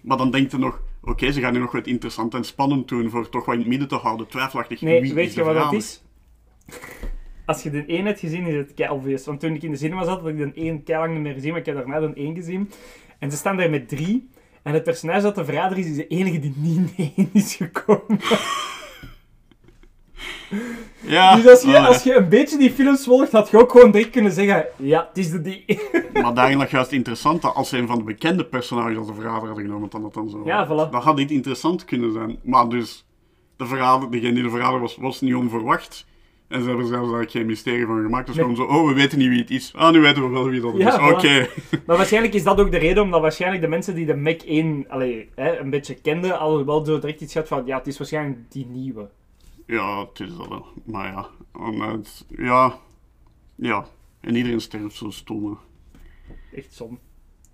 Maar 0.01 0.17
dan 0.17 0.31
denk 0.31 0.51
je 0.51 0.57
nog, 0.57 0.81
oké, 1.01 1.31
ze 1.31 1.41
gaan 1.41 1.53
nu 1.53 1.59
nog 1.59 1.71
wat 1.71 1.87
interessant 1.87 2.33
en 2.33 2.43
spannend 2.43 2.87
doen 2.87 3.09
voor 3.09 3.29
toch 3.29 3.45
wat 3.45 3.53
in 3.53 3.59
het 3.59 3.69
midden 3.69 3.87
te 3.87 3.95
houden, 3.95 4.27
twijfelachtig. 4.27 4.81
Nee, 4.81 5.01
wie 5.01 5.13
weet 5.13 5.27
is 5.27 5.33
je 5.33 5.43
wat 5.43 5.55
dat 5.55 5.73
is? 5.73 6.03
Als 7.45 7.63
je 7.63 7.69
de 7.69 7.85
1 7.85 8.05
hebt 8.05 8.19
gezien, 8.19 8.45
is 8.45 8.55
het 8.55 8.73
kei 8.73 8.89
obvious. 8.89 9.25
Want 9.25 9.39
toen 9.39 9.53
ik 9.53 9.63
in 9.63 9.71
de 9.71 9.77
cinema 9.77 10.03
zat, 10.03 10.19
had 10.19 10.29
ik 10.29 10.37
de 10.37 10.51
1 10.53 10.83
kei 10.83 10.99
lang 10.99 11.13
niet 11.13 11.21
meer 11.21 11.33
gezien, 11.33 11.51
maar 11.51 11.59
ik 11.59 11.65
heb 11.65 11.75
daarna 11.75 11.99
de 11.99 12.13
1 12.13 12.35
gezien. 12.35 12.71
En 13.19 13.31
ze 13.31 13.37
staan 13.37 13.57
daar 13.57 13.69
met 13.69 13.89
drie. 13.89 14.29
En 14.63 14.73
het 14.73 14.83
personage 14.83 15.21
dat 15.21 15.35
de 15.35 15.45
verrader 15.45 15.77
is, 15.77 15.85
is 15.85 15.95
de 15.95 16.07
enige 16.07 16.39
die 16.39 16.53
niet 16.55 16.91
in 16.97 17.13
1 17.15 17.29
is 17.33 17.55
gekomen. 17.55 18.19
Ja, 20.99 21.35
dus 21.35 21.47
als 21.47 21.61
je, 21.61 21.67
oh, 21.77 21.87
als 21.87 22.03
je 22.03 22.15
een 22.15 22.29
beetje 22.29 22.57
die 22.57 22.71
films 22.71 23.03
volgt, 23.03 23.31
had 23.31 23.49
je 23.49 23.59
ook 23.59 23.71
gewoon 23.71 23.91
direct 23.91 24.09
kunnen 24.11 24.31
zeggen: 24.31 24.65
Ja, 24.75 25.07
het 25.09 25.17
is 25.17 25.31
de 25.31 25.41
die. 25.41 25.65
maar 26.21 26.33
daarin 26.33 26.57
lag 26.57 26.71
juist 26.71 26.91
interessant 26.91 27.41
dat 27.41 27.55
als 27.55 27.69
ze 27.69 27.77
een 27.77 27.87
van 27.87 27.97
de 27.97 28.03
bekende 28.03 28.45
personages 28.45 28.97
als 28.97 29.07
de 29.07 29.13
verrader 29.13 29.47
hadden 29.47 29.65
genomen, 29.65 29.89
dan 29.89 30.01
dat 30.01 30.13
dan 30.13 30.29
zo. 30.29 30.41
Ja, 30.45 30.65
voilà. 30.67 30.91
Dat 30.91 31.03
had 31.03 31.15
niet 31.15 31.31
interessant 31.31 31.85
kunnen 31.85 32.11
zijn. 32.11 32.39
Maar 32.43 32.69
dus, 32.69 33.05
de 33.57 33.65
verrader, 33.65 34.11
degene 34.11 34.33
die 34.33 34.43
de 34.43 34.49
verrader 34.49 34.79
was, 34.79 34.97
was 34.97 35.21
niet 35.21 35.35
onverwacht. 35.35 36.05
En 36.47 36.61
ze 36.61 36.67
hebben 36.67 36.85
zelfs 36.85 37.01
eigenlijk 37.01 37.31
geen 37.31 37.45
mysterie 37.45 37.85
van 37.85 38.01
gemaakt. 38.01 38.25
Dus 38.27 38.35
Nee. 38.35 38.45
gewoon 38.45 38.67
zo, 38.67 38.73
oh, 38.75 38.87
we 38.87 38.93
weten 38.93 39.17
niet 39.17 39.29
wie 39.29 39.39
het 39.39 39.49
is. 39.49 39.73
Ah, 39.75 39.91
nu 39.91 39.99
weten 39.99 40.23
we 40.23 40.29
wel 40.29 40.49
wie 40.49 40.61
dat 40.61 40.73
Ja, 40.77 40.87
is. 40.87 41.13
Oké. 41.13 41.47
Maar 41.85 41.97
waarschijnlijk 41.97 42.33
is 42.33 42.43
dat 42.43 42.59
ook 42.59 42.71
de 42.71 42.77
reden, 42.77 43.03
omdat 43.03 43.21
waarschijnlijk 43.21 43.61
de 43.61 43.67
mensen 43.67 43.95
die 43.95 44.05
de 44.05 44.15
Mac 44.15 44.41
1 44.41 44.85
allee, 44.89 45.29
hè, 45.35 45.59
een 45.59 45.69
beetje 45.69 45.93
kenden, 45.93 46.39
al 46.39 46.65
wel 46.65 46.85
zo 46.85 46.99
direct 46.99 47.21
iets 47.21 47.33
had 47.33 47.47
van: 47.47 47.63
Ja, 47.65 47.77
het 47.77 47.87
is 47.87 47.97
waarschijnlijk 47.97 48.37
die 48.51 48.65
nieuwe. 48.65 49.09
Ja, 49.67 49.99
het 49.99 50.19
is 50.19 50.37
dat 50.37 50.47
wel. 50.47 50.65
Maar 50.85 51.07
ja, 51.07 51.27
en, 51.65 51.73
eh, 51.73 51.91
het- 51.91 52.25
ja, 52.37 52.77
ja. 53.55 53.85
En 54.19 54.35
iedereen 54.35 54.61
sterft 54.61 54.95
zo 54.95 55.09
stomme. 55.09 55.55
Echt 56.53 56.73
som. 56.73 56.99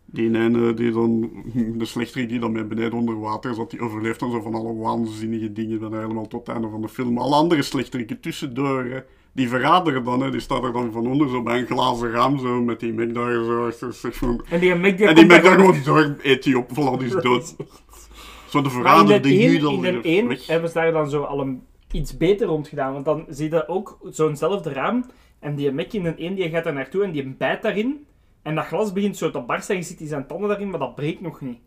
Die 0.05 0.25
ene, 0.25 0.73
die 0.73 0.91
dan, 0.91 1.29
de 1.77 1.85
slechterik 1.85 2.29
die 2.29 2.39
dan 2.39 2.51
met 2.51 2.67
beneden 2.69 2.93
onder 2.93 3.19
water 3.19 3.53
zat, 3.53 3.71
die 3.71 3.79
overleeft 3.81 4.19
dan 4.19 4.31
zo 4.31 4.41
van 4.41 4.53
alle 4.55 4.75
waanzinnige 4.75 5.51
dingen 5.53 5.79
dan 5.79 5.93
helemaal 5.95 6.27
tot 6.27 6.47
het 6.47 6.55
einde 6.55 6.69
van 6.69 6.81
de 6.81 6.89
film. 6.89 7.17
Alle 7.17 7.35
andere 7.35 7.61
slechteriken 7.61 8.19
tussendoor, 8.19 8.83
hè, 8.83 8.99
die 9.31 9.49
verraderen 9.49 10.03
dan, 10.03 10.21
hè, 10.21 10.31
die 10.31 10.39
staat 10.39 10.63
er 10.63 10.73
dan 10.73 10.91
van 10.91 11.07
onder 11.07 11.29
zo 11.29 11.43
bij 11.43 11.59
een 11.59 11.65
glazen 11.65 12.11
raam 12.11 12.39
zo, 12.39 12.61
met 12.61 12.79
die 12.79 12.93
Mac 12.93 13.13
daar 13.13 13.31
zo 13.43 13.67
achter 13.67 13.93
zich 13.93 14.15
van... 14.15 14.41
En 14.49 15.15
die 15.15 15.25
Mac 15.25 15.43
daar 15.43 15.59
gewoon 15.59 15.83
door, 15.83 16.15
eet 16.21 16.43
die 16.43 16.57
op, 16.57 16.69
voilà, 16.69 16.97
die 16.99 17.15
is 17.15 17.21
dood. 17.23 17.55
Zo 18.49 18.61
de 18.61 18.69
verrader, 18.69 19.21
de 19.21 19.29
de 19.29 19.35
1, 19.35 19.51
judel 19.51 19.73
in 19.73 19.81
de 19.81 19.91
weer 19.91 20.05
1 20.05 20.27
weg. 20.27 20.47
hebben 20.47 20.69
ze 20.69 20.75
daar 20.75 20.91
dan 20.91 21.09
zo 21.09 21.23
al 21.23 21.39
een, 21.41 21.61
iets 21.93 22.17
beter 22.17 22.47
rond 22.47 22.67
gedaan. 22.67 22.93
Want 22.93 23.05
dan 23.05 23.25
zie 23.29 23.49
je 23.49 23.67
ook 23.67 23.99
zo'nzelfde 24.09 24.73
raam. 24.73 25.05
En 25.39 25.55
die 25.55 25.71
Mac 25.71 25.93
in 25.93 26.03
de 26.03 26.15
1 26.15 26.35
die 26.35 26.49
gaat 26.49 26.63
daar 26.63 26.73
naartoe 26.73 27.03
en 27.03 27.11
die 27.11 27.27
bijt 27.27 27.61
daarin. 27.61 28.05
En 28.41 28.55
dat 28.55 28.65
glas 28.65 28.93
begint 28.93 29.17
zo 29.17 29.31
te 29.31 29.39
barsten 29.39 29.75
en 29.75 29.81
je 29.81 29.87
ziet 29.87 29.97
die 29.97 30.07
zijn 30.07 30.27
tanden 30.27 30.49
daarin, 30.49 30.69
maar 30.69 30.79
dat 30.79 30.95
breekt 30.95 31.21
nog 31.21 31.41
niet. 31.41 31.59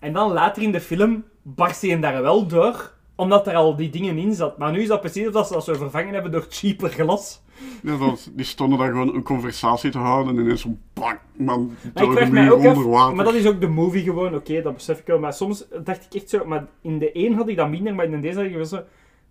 En 0.00 0.12
dan 0.12 0.32
later 0.32 0.62
in 0.62 0.72
de 0.72 0.80
film 0.80 1.24
barst 1.42 1.82
hij 1.82 2.00
daar 2.00 2.22
wel 2.22 2.46
door, 2.46 2.92
omdat 3.14 3.46
er 3.46 3.54
al 3.54 3.76
die 3.76 3.90
dingen 3.90 4.18
in 4.18 4.34
zat. 4.34 4.58
Maar 4.58 4.72
nu 4.72 4.80
is 4.80 4.88
dat 4.88 5.00
precies 5.00 5.26
of 5.26 5.32
dat 5.32 5.46
ze 5.46 5.52
dat 5.52 5.64
zo 5.64 5.74
vervangen 5.74 6.14
hebben 6.14 6.32
door 6.32 6.46
cheaper 6.48 6.90
glas. 6.90 7.42
Ja, 7.82 7.98
dat, 7.98 8.30
die 8.32 8.44
stonden 8.44 8.78
daar 8.78 8.90
gewoon 8.90 9.14
een 9.14 9.22
conversatie 9.22 9.90
te 9.90 9.98
houden 9.98 10.36
en 10.36 10.42
ineens 10.42 10.60
zo'n 10.60 10.80
bang, 10.92 11.18
man, 11.36 11.76
Maar 11.94 12.04
ik 12.04 12.24
de 12.24 12.30
mij 12.30 12.50
ook 12.50 12.64
onder 12.64 12.88
water. 12.88 13.16
maar 13.16 13.24
dat 13.24 13.34
is 13.34 13.46
ook 13.46 13.60
de 13.60 13.68
movie 13.68 14.02
gewoon, 14.02 14.34
oké, 14.34 14.62
dat 14.62 14.74
besef 14.74 14.98
ik 14.98 15.06
wel. 15.06 15.18
Maar 15.18 15.32
soms 15.32 15.66
dacht 15.84 16.04
ik 16.04 16.14
echt 16.14 16.30
zo, 16.30 16.44
maar 16.44 16.66
in 16.80 16.98
de 16.98 17.12
1 17.12 17.34
had 17.34 17.48
ik 17.48 17.56
dat 17.56 17.68
minder, 17.68 17.94
maar 17.94 18.04
in 18.04 18.20
deze 18.20 18.36
had 18.36 18.46
ik 18.46 18.54
wel 18.54 18.64
zo... 18.64 18.82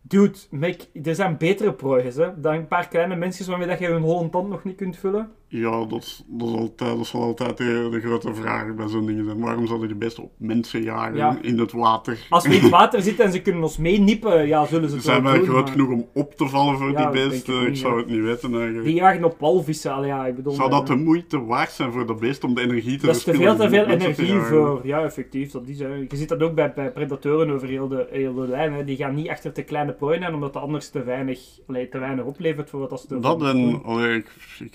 Dude, 0.06 0.38
Mac, 0.50 0.82
er 1.04 1.16
zijn 1.16 1.38
betere 1.38 1.74
prooijes, 1.74 2.16
hè. 2.16 2.40
Dan 2.40 2.54
een 2.54 2.68
paar 2.68 2.88
kleine 2.88 3.16
mensen 3.16 3.50
waarmee 3.50 3.68
dat 3.68 3.80
je 3.80 3.88
hun 3.88 4.02
holle 4.02 4.30
tand 4.30 4.50
nog 4.50 4.64
niet 4.64 4.76
kunt 4.76 4.98
vullen. 4.98 5.32
Ja, 5.56 5.86
dat, 5.86 6.02
is- 6.04 6.24
dat, 6.28 6.48
is 6.50 6.56
altijd, 6.56 6.98
dat 6.98 7.06
zal 7.06 7.22
altijd 7.22 7.58
de, 7.58 7.88
de 7.92 8.00
grote 8.00 8.34
vraag 8.34 8.76
bij 8.76 8.88
zo'n 8.88 9.06
dingen 9.06 9.26
zijn. 9.26 9.40
Waarom 9.40 9.68
zouden 9.68 9.88
die 9.88 9.98
best 9.98 10.20
op 10.20 10.32
mensen 10.38 10.82
jagen 10.84 11.16
Ja. 11.16 11.38
in 11.42 11.60
het 11.60 11.72
water? 11.72 12.18
Als 12.30 12.48
we 12.48 12.56
in 12.56 12.62
het 12.62 12.70
water 12.70 13.02
zitten 13.02 13.26
en 13.26 13.32
ze 13.32 13.42
kunnen 13.42 13.62
ons 13.64 13.78
meeniepen, 13.78 14.48
ja, 14.48 14.66
zullen 14.66 14.90
ze 14.90 14.96
het 14.96 15.04
Zijn 15.04 15.24
wel 15.24 15.32
wij 15.32 15.40
doen, 15.42 15.50
groot 15.50 15.64
maar 15.64 15.72
genoeg 15.72 15.90
om 15.90 16.06
op 16.14 16.36
te 16.36 16.48
vallen 16.48 16.78
voor 16.78 16.92
Ja, 16.92 16.96
die 17.12 17.22
dat 17.22 17.30
beesten? 17.30 17.56
ik 17.56 17.62
Ik, 17.62 17.68
niet, 17.70 17.78
zou 17.78 17.94
ja. 17.94 18.00
het 18.00 18.10
niet 18.10 18.22
weten 18.22 18.54
eigenlijk. 18.56 18.86
Die 18.86 18.94
jagen 18.96 19.24
op 19.24 19.36
walvissen, 19.40 19.94
al 19.94 20.06
ja, 20.06 20.26
ik 20.26 20.36
bedoel... 20.36 20.54
Zou 20.54 20.70
dat 20.70 20.82
eh, 20.82 20.88
de 20.88 20.96
moeite 20.96 21.44
waard 21.46 21.72
zijn 21.72 21.92
voor 21.92 22.08
de 22.08 22.14
beest 22.16 22.44
om 22.44 22.54
de 22.56 22.62
energie 22.62 22.98
te 23.00 23.06
Dat 23.06 23.16
is 23.16 23.24
te 23.24 23.30
verspillen 23.34 23.58
veel 23.58 23.66
te 23.70 23.76
veel 23.76 23.86
te 23.98 24.04
energie 24.06 24.40
voor. 24.40 24.82
Ja, 24.84 25.04
effectief. 25.04 25.52
Dat 25.52 25.68
is, 25.68 25.80
hè. 25.80 25.88
Je 25.88 26.08
ziet 26.10 26.30
dat 26.30 26.42
ook 26.42 26.56
bij, 26.56 26.74
bij 26.74 26.92
predatoren 26.92 27.50
over 27.54 27.68
heel 27.68 27.88
de, 27.88 28.08
heel 28.12 28.34
de 28.34 28.48
lijn. 28.48 28.74
Hè. 28.74 28.84
Die 28.84 28.98
gaan 28.98 29.16
niet 29.16 29.30
achter 29.30 29.54
de 29.54 29.64
kleine 29.64 29.92
prooi 29.94 30.22
aan, 30.24 30.34
omdat 30.34 30.54
dat 30.54 30.62
anders 30.64 30.90
te 30.90 31.04
weinig, 31.04 31.40
allee, 31.68 31.90
te 31.90 31.98
weinig 32.00 32.26
oplevert 32.26 32.70
voor 32.70 32.80
wat 32.80 32.92
als 32.92 33.08
de. 33.08 33.20
Dat 33.20 33.42
en, 33.44 33.82
allee, 33.84 34.16
ik, 34.18 34.30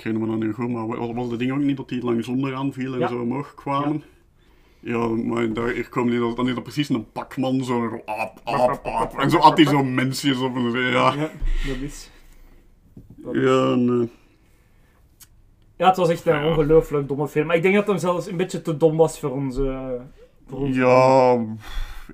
ik 0.05 0.19
me 0.19 0.27
dat 0.27 0.37
nu 0.39 0.53
goed, 0.53 0.68
maar 0.69 0.87
was, 0.87 1.13
was 1.15 1.29
de 1.29 1.37
ding 1.37 1.53
ook 1.53 1.59
niet 1.59 1.77
dat 1.77 1.89
die 1.89 2.05
langs 2.05 2.29
onderaan 2.29 2.73
viel 2.73 2.93
en 2.93 2.99
Ja. 2.99 3.09
zo 3.09 3.21
omhoog 3.21 3.55
kwamen? 3.55 4.03
Ja, 4.81 5.07
maar 5.09 5.53
daar 5.53 5.69
hier 5.69 5.89
komen 5.89 6.11
die, 6.21 6.35
dan 6.35 6.49
is 6.49 6.55
dat 6.55 6.63
precies 6.63 6.89
een 6.89 7.13
pakman, 7.13 7.65
zo 7.65 8.01
aap, 8.05 8.41
aap, 8.45 8.87
aap. 8.87 9.19
En 9.19 9.31
zo 9.31 9.39
had 9.39 9.57
hij 9.57 9.67
zo'n 9.67 9.95
mensjes 9.95 10.39
op 10.39 10.57
en 10.57 10.71
zo, 10.71 10.79
ja. 10.79 10.91
Ja, 11.15 11.31
dat 11.67 11.77
is. 11.81 12.11
dat 13.17 13.35
is- 13.35 13.43
Ja, 13.43 13.75
nee. 13.75 14.09
Ja, 15.77 15.87
het 15.87 15.97
was 15.97 16.09
echt 16.09 16.27
een 16.27 16.45
ongelooflijk 16.45 17.09
domme 17.09 17.29
film. 17.29 17.47
Maar 17.47 17.57
ik 17.57 17.63
denk 17.63 17.75
dat 17.75 17.87
hem 17.87 17.99
zelfs 17.99 18.27
een 18.27 18.37
beetje 18.37 18.63
te 18.63 18.77
dom 18.77 18.97
was 18.97 19.19
voor 19.21 19.31
onze. 19.31 19.97
Voor 20.49 20.59
onze 20.59 20.81
Ja, 20.81 21.45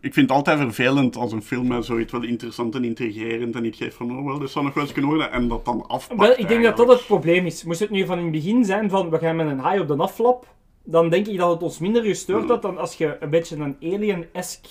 ik 0.01 0.15
vind 0.15 0.29
het 0.29 0.37
altijd 0.37 0.59
vervelend 0.59 1.17
als 1.17 1.33
een 1.33 1.43
film 1.43 1.67
met 1.67 1.85
zoiets 1.85 2.13
wel 2.13 2.23
interessant 2.23 2.75
en 2.75 2.85
intrigerend 2.85 3.55
en 3.55 3.65
ik 3.65 3.77
geef 3.77 3.95
van, 3.95 4.19
oh 4.19 4.25
wel, 4.25 4.39
dit 4.39 4.51
zou 4.51 4.65
nog 4.65 4.75
wel 4.75 4.83
eens 4.83 4.93
kunnen 4.93 5.11
worden 5.11 5.31
en 5.31 5.49
dat 5.49 5.65
dan 5.65 5.87
afpakt 5.87 6.21
Wel, 6.21 6.39
ik 6.39 6.49
denk 6.49 6.63
dat 6.63 6.77
dat 6.77 6.89
het 6.89 7.07
probleem 7.07 7.47
is. 7.47 7.65
Moest 7.65 7.81
het 7.81 7.91
nu 7.91 8.07
van 8.07 8.19
in 8.19 8.25
het 8.25 8.33
begin 8.33 8.65
zijn 8.65 8.91
van 8.91 9.11
we 9.11 9.19
gaan 9.19 9.37
met 9.37 9.47
een 9.47 9.59
haai 9.59 9.81
op 9.81 9.89
de 9.89 9.97
aflap, 9.97 10.47
dan 10.85 11.09
denk 11.09 11.27
ik 11.27 11.39
dat 11.39 11.51
het 11.51 11.63
ons 11.63 11.79
minder 11.79 12.03
gestoord 12.03 12.49
had 12.49 12.63
dan 12.63 12.79
als 12.79 12.95
je 12.95 13.17
een 13.21 13.31
beetje 13.31 13.57
een 13.57 13.77
alien-esque 13.83 14.71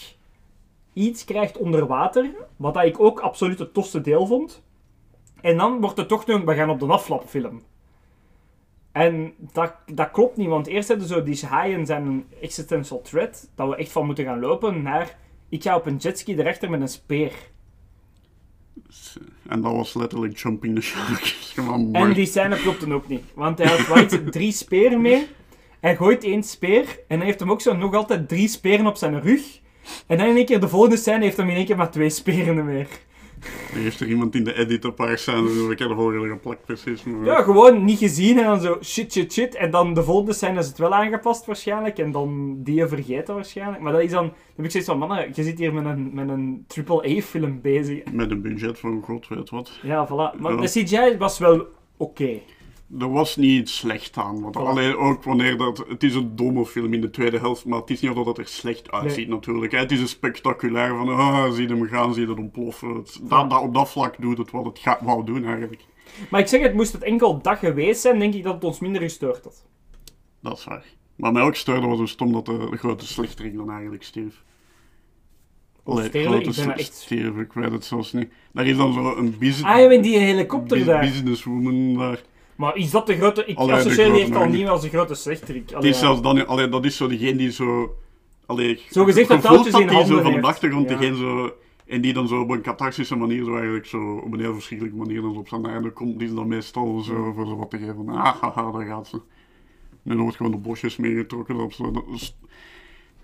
iets 0.93 1.25
krijgt 1.25 1.57
onder 1.57 1.87
water. 1.87 2.29
Wat 2.55 2.73
dat 2.73 2.83
ik 2.83 2.99
ook 2.99 3.19
absoluut 3.19 3.59
het 3.59 3.73
tofste 3.73 4.01
deel 4.01 4.27
vond. 4.27 4.63
En 5.41 5.57
dan 5.57 5.81
wordt 5.81 5.97
het 5.97 6.07
toch 6.07 6.25
nog 6.25 6.43
we 6.43 6.55
gaan 6.55 6.69
op 6.69 6.79
de 6.79 6.85
aflap 6.85 7.27
film. 7.27 7.61
En 8.93 9.33
dat, 9.51 9.73
dat 9.93 10.11
klopt 10.11 10.37
niet, 10.37 10.47
want 10.47 10.67
eerst 10.67 10.87
hebben 10.87 11.07
zo 11.07 11.23
die 11.23 11.45
haaien 11.45 11.85
zijn 11.85 12.05
een 12.05 12.25
existential 12.41 13.01
threat, 13.01 13.49
dat 13.55 13.69
we 13.69 13.75
echt 13.75 13.91
van 13.91 14.05
moeten 14.05 14.25
gaan 14.25 14.39
lopen, 14.39 14.81
naar 14.81 15.17
ik 15.49 15.63
ga 15.63 15.75
op 15.75 15.85
een 15.85 15.97
jetski 15.97 16.35
erachter 16.35 16.69
met 16.69 16.81
een 16.81 16.87
speer. 16.87 17.31
En 19.47 19.61
dat 19.61 19.71
was 19.71 19.93
letterlijk 19.93 20.37
jumping 20.37 20.75
the 20.75 20.81
shark. 20.81 21.35
En 21.91 22.13
die 22.13 22.25
scène 22.25 22.55
klopte 22.55 22.93
ook 22.93 23.07
niet. 23.07 23.23
Want 23.33 23.57
hij 23.57 23.67
had 23.67 23.87
White 23.87 24.23
drie 24.29 24.51
speren 24.51 25.01
mee. 25.01 25.27
Hij 25.79 25.95
gooit 25.95 26.23
één 26.23 26.43
speer. 26.43 26.99
En 27.07 27.17
hij 27.17 27.25
heeft 27.25 27.39
hem 27.39 27.51
ook 27.51 27.61
zo 27.61 27.75
nog 27.75 27.93
altijd 27.93 28.27
drie 28.27 28.47
speren 28.47 28.87
op 28.87 28.95
zijn 28.95 29.21
rug. 29.21 29.59
En 30.07 30.17
dan 30.17 30.27
in 30.27 30.35
één 30.35 30.45
keer 30.45 30.59
de 30.59 30.67
volgende 30.67 30.97
scène 30.97 31.23
heeft 31.23 31.37
hij 31.37 31.47
in 31.47 31.55
één 31.55 31.65
keer 31.65 31.77
maar 31.77 31.91
twee 31.91 32.09
speren 32.09 32.65
meer. 32.65 32.87
Er 33.73 33.79
heeft 33.79 33.99
er 33.99 34.07
iemand 34.07 34.35
in 34.35 34.43
de 34.43 34.53
edit 34.53 34.83
een 34.83 34.93
paar 34.93 35.17
scènes 35.17 35.51
en 35.57 35.71
ik 35.71 35.79
heb 35.79 35.87
de 35.87 35.95
volgende 35.95 36.27
geplakt 36.27 36.65
precies. 36.65 37.03
Maar... 37.03 37.25
Ja, 37.25 37.41
gewoon 37.41 37.83
niet 37.83 37.97
gezien 37.97 38.37
en 38.37 38.43
dan 38.43 38.61
zo 38.61 38.77
shit, 38.83 39.11
shit, 39.11 39.33
shit. 39.33 39.55
En 39.55 39.71
dan 39.71 39.93
de 39.93 40.03
volgende 40.03 40.33
scène 40.33 40.59
is 40.59 40.67
het 40.67 40.77
wel 40.77 40.93
aangepast 40.93 41.45
waarschijnlijk. 41.45 41.97
En 41.99 42.11
dan 42.11 42.57
die 42.63 42.85
vergeten 42.87 43.35
waarschijnlijk. 43.35 43.81
Maar 43.81 43.91
dat 43.91 44.01
is 44.01 44.11
dan... 44.11 44.23
Dan 44.23 44.33
heb 44.55 44.65
ik 44.65 44.71
zoiets 44.71 44.89
van, 44.89 44.97
mannen, 44.99 45.31
je 45.33 45.43
zit 45.43 45.59
hier 45.59 45.73
met 45.73 45.85
een, 45.85 46.09
met 46.13 46.29
een 46.29 46.65
AAA-film 46.87 47.61
bezig. 47.61 48.11
Met 48.11 48.31
een 48.31 48.41
budget 48.41 48.79
van 48.79 49.01
god 49.03 49.27
weet 49.27 49.49
wat. 49.49 49.79
Ja, 49.81 50.07
voilà. 50.07 50.39
Maar 50.39 50.53
Ja. 50.53 50.61
de 50.61 50.67
CGI 50.83 51.17
was 51.17 51.39
wel 51.39 51.65
oké. 51.97 52.39
Er 52.99 53.11
was 53.11 53.35
niet 53.35 53.69
slecht 53.69 54.17
aan. 54.17 54.41
Want 54.41 54.55
alleen 54.57 54.95
ook 54.97 55.23
wanneer 55.23 55.57
dat... 55.57 55.85
Het 55.87 56.03
is 56.03 56.15
een 56.15 56.35
domme 56.35 56.65
film 56.65 56.93
in 56.93 57.01
de 57.01 57.09
tweede 57.09 57.39
helft, 57.39 57.65
maar 57.65 57.79
het 57.79 57.89
is 57.89 58.01
niet 58.01 58.11
omdat 58.11 58.25
het 58.25 58.37
er 58.37 58.47
slecht 58.47 58.91
uitziet 58.91 59.27
natuurlijk. 59.27 59.71
hè. 59.71 59.77
Het 59.77 59.91
is 59.91 59.99
een 59.99 60.07
spectaculair 60.07 60.89
van, 60.95 61.09
ah, 61.09 61.51
zie 61.51 61.67
hem 61.67 61.87
gaan, 61.87 62.13
zie 62.13 62.27
hem 62.27 62.37
ontploffen. 62.39 62.95
Het, 62.95 63.19
dat, 63.21 63.49
dat, 63.49 63.61
op 63.61 63.73
dat 63.73 63.89
vlak 63.89 64.15
doet 64.21 64.37
het 64.37 64.51
wat 64.51 64.65
het 64.65 64.79
gaat, 64.79 65.01
wou 65.01 65.25
doen 65.25 65.45
eigenlijk. 65.45 65.81
Maar 66.29 66.39
ik 66.39 66.47
zeg 66.47 66.61
het, 66.61 66.73
moest 66.73 66.93
het 66.93 67.03
enkel 67.03 67.41
dag 67.41 67.59
geweest 67.59 68.01
zijn, 68.01 68.19
denk 68.19 68.33
ik 68.33 68.43
dat 68.43 68.53
het 68.53 68.63
ons 68.63 68.79
minder 68.79 69.01
gestoord 69.01 69.43
had. 69.43 69.65
Dat 70.39 70.57
is 70.57 70.63
waar. 70.63 70.85
Maar 71.15 71.31
mij 71.31 71.41
ook 71.43 71.55
stoorde 71.55 71.87
was 71.87 71.97
hoe 71.97 72.07
stom 72.07 72.31
dat 72.33 72.45
de, 72.45 72.67
de 72.71 72.77
grote 72.77 73.07
slechterik 73.07 73.55
dan 73.55 73.71
eigenlijk 73.71 74.03
stierf. 74.03 74.43
Allee, 75.83 76.07
sterven? 76.07 76.31
grote 76.31 76.49
Ik 76.49 76.65
ben 76.65 76.77
echt- 76.77 76.93
stierf, 76.93 77.37
ik 77.37 77.53
weet 77.53 77.71
het 77.71 77.85
zelfs 77.85 78.13
niet. 78.13 78.31
Daar 78.53 78.65
is 78.65 78.77
dan 78.77 78.93
zo 78.93 79.15
een 79.15 79.35
business... 79.37 79.63
Ah, 79.63 79.79
je 79.81 79.87
bent 79.87 80.03
die 80.03 80.17
helikopter 80.17 80.85
daar. 80.85 80.99
businesswoman 81.01 81.93
daar. 81.97 82.21
Maar 82.55 82.75
is 82.77 82.91
dat 82.91 83.07
de 83.07 83.15
grote... 83.15 83.45
Ik 83.45 83.57
Allee, 83.57 83.75
associeer 83.75 84.13
die 84.13 84.21
echt 84.21 84.35
al 84.35 84.45
niet 84.45 84.61
meer 84.61 84.69
als 84.69 84.81
de 84.81 84.89
grote 84.89 85.15
slechterik. 85.15 85.67
Die 85.67 85.77
Allee, 85.77 85.89
is 85.89 85.99
zelfs 85.99 86.21
dan, 86.21 86.47
allee, 86.47 86.69
dat 86.69 86.85
is 86.85 86.97
zo 86.97 87.07
diegene 87.07 87.35
die 87.35 87.51
zo... 87.51 87.95
Allee, 88.45 88.81
Zo 88.89 89.03
gezegd 89.03 89.27
dat 89.27 89.41
touwtjes 89.41 89.73
in 89.73 89.87
die 89.87 89.89
zo 89.89 89.95
handen 89.95 90.23
van 90.23 90.41
de 90.41 90.47
achtergrond, 90.47 90.89
Ja. 90.89 90.97
diegene 90.97 91.17
zo... 91.17 91.51
En 91.87 92.01
die 92.01 92.13
dan 92.13 92.27
zo 92.27 92.41
op 92.41 92.49
een 92.49 92.61
cathartische 92.61 93.15
manier, 93.15 93.43
zo 93.43 93.55
eigenlijk 93.55 93.85
zo 93.85 94.15
op 94.15 94.33
een 94.33 94.39
heel 94.39 94.53
verschrikkelijke 94.53 94.97
manier 94.97 95.21
dan 95.21 95.37
op 95.37 95.47
zijn 95.47 95.65
einde 95.65 95.91
komt, 95.91 96.19
die 96.19 96.27
is 96.27 96.33
dan 96.33 96.47
meestal 96.47 96.99
zo 96.99 97.31
voor 97.35 97.45
zo 97.45 97.55
wat 97.55 97.69
te 97.69 97.77
geven 97.77 97.95
van, 97.95 98.09
ah, 98.09 98.41
haha, 98.41 98.71
daar 98.71 98.85
gaat 98.85 99.07
ze. 99.07 99.15
En 100.03 100.09
dan 100.09 100.17
wordt 100.17 100.37
gewoon 100.37 100.51
de 100.51 100.57
bosjes 100.57 100.97
meegetrokken 100.97 101.55
op. 101.55 101.73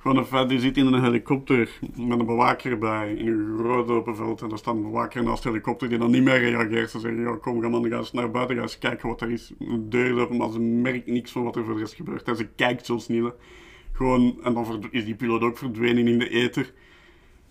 Gewoon 0.01 0.17
een 0.17 0.25
feit, 0.25 0.49
die 0.49 0.59
zit 0.59 0.77
in 0.77 0.85
een 0.85 1.03
helikopter 1.03 1.69
met 1.95 2.19
een 2.19 2.25
bewaker 2.25 2.77
bij 2.77 3.13
in 3.13 3.27
een 3.27 3.57
groot 3.57 3.89
open 3.89 4.15
veld. 4.15 4.41
En 4.41 4.51
er 4.51 4.57
staat 4.57 4.75
een 4.75 4.81
bewaker 4.81 5.23
naast 5.23 5.43
de 5.43 5.49
helikopter 5.49 5.89
die 5.89 5.97
dan 5.97 6.11
niet 6.11 6.23
meer 6.23 6.39
reageert. 6.39 6.89
Ze 6.89 6.99
zeggen, 6.99 7.21
ja, 7.21 7.35
kom, 7.35 7.61
ga 7.61 7.69
man, 7.69 7.89
ga 7.89 7.97
eens 7.97 8.11
naar 8.11 8.31
buiten, 8.31 8.55
ga 8.55 8.61
eens 8.61 8.77
kijken 8.77 9.07
wat 9.09 9.21
er 9.21 9.31
is. 9.31 9.51
De 9.57 9.87
deur 9.87 10.15
is 10.15 10.21
open, 10.21 10.37
maar 10.37 10.51
ze 10.51 10.59
merkt 10.59 11.07
niks 11.07 11.31
van 11.31 11.43
wat 11.43 11.55
er 11.55 11.65
voor 11.65 11.73
de 11.73 11.79
rest 11.79 11.93
gebeurt. 11.93 12.27
En 12.27 12.35
ze 12.35 12.47
kijkt 12.55 13.07
niet. 13.07 13.23
hè. 13.23 13.29
Gewoon, 13.91 14.37
en 14.43 14.53
dan 14.53 14.87
is 14.91 15.05
die 15.05 15.15
piloot 15.15 15.41
ook 15.41 15.57
verdwenen 15.57 16.07
in 16.07 16.19
de 16.19 16.29
ether. 16.29 16.73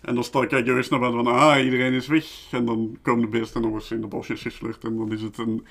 En 0.00 0.14
dan 0.14 0.24
sta 0.24 0.42
ik 0.42 0.52
eens 0.52 0.88
naar 0.88 1.00
buiten 1.00 1.24
van, 1.24 1.34
ah, 1.34 1.64
iedereen 1.64 1.92
is 1.92 2.06
weg. 2.06 2.48
En 2.50 2.64
dan 2.64 2.98
komen 3.02 3.30
de 3.30 3.38
beesten 3.38 3.62
nog 3.62 3.74
eens 3.74 3.90
in 3.90 4.00
de 4.00 4.06
bosjes 4.06 4.42
gesleurd. 4.42 4.84
En 4.84 4.96
dan 4.96 5.12
is 5.12 5.22
het 5.22 5.38
een... 5.38 5.66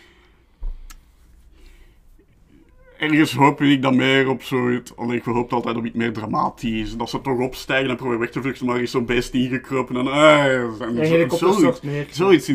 Ergens 2.98 3.34
hoop 3.36 3.62
ik 3.62 3.82
dan 3.82 3.96
meer 3.96 4.30
op 4.30 4.44
zoiets... 4.44 4.96
Alleen 4.96 5.18
ik 5.18 5.24
hoop 5.24 5.54
altijd 5.54 5.76
op 5.78 5.86
iets 5.86 5.96
meer 5.96 6.14
dramatisch. 6.14 6.98
Dat 6.98 7.10
ze 7.10 7.22
toch 7.22 7.40
opstijgen 7.40 7.90
en 7.90 7.96
proberen 7.96 8.20
weg 8.20 8.30
te 8.32 8.42
vluchten, 8.42 8.66
maar 8.66 8.76
er 8.76 8.82
is 8.82 8.92
zo'n 8.92 9.06
beest 9.06 9.34
ingekropen. 9.34 9.96
En, 9.96 10.08
en 10.08 10.76
zo- 10.78 10.84
Een 10.84 10.98
helikopter 10.98 11.54
zoiets, 11.54 11.82
neer. 11.82 12.08
zoiets. 12.10 12.48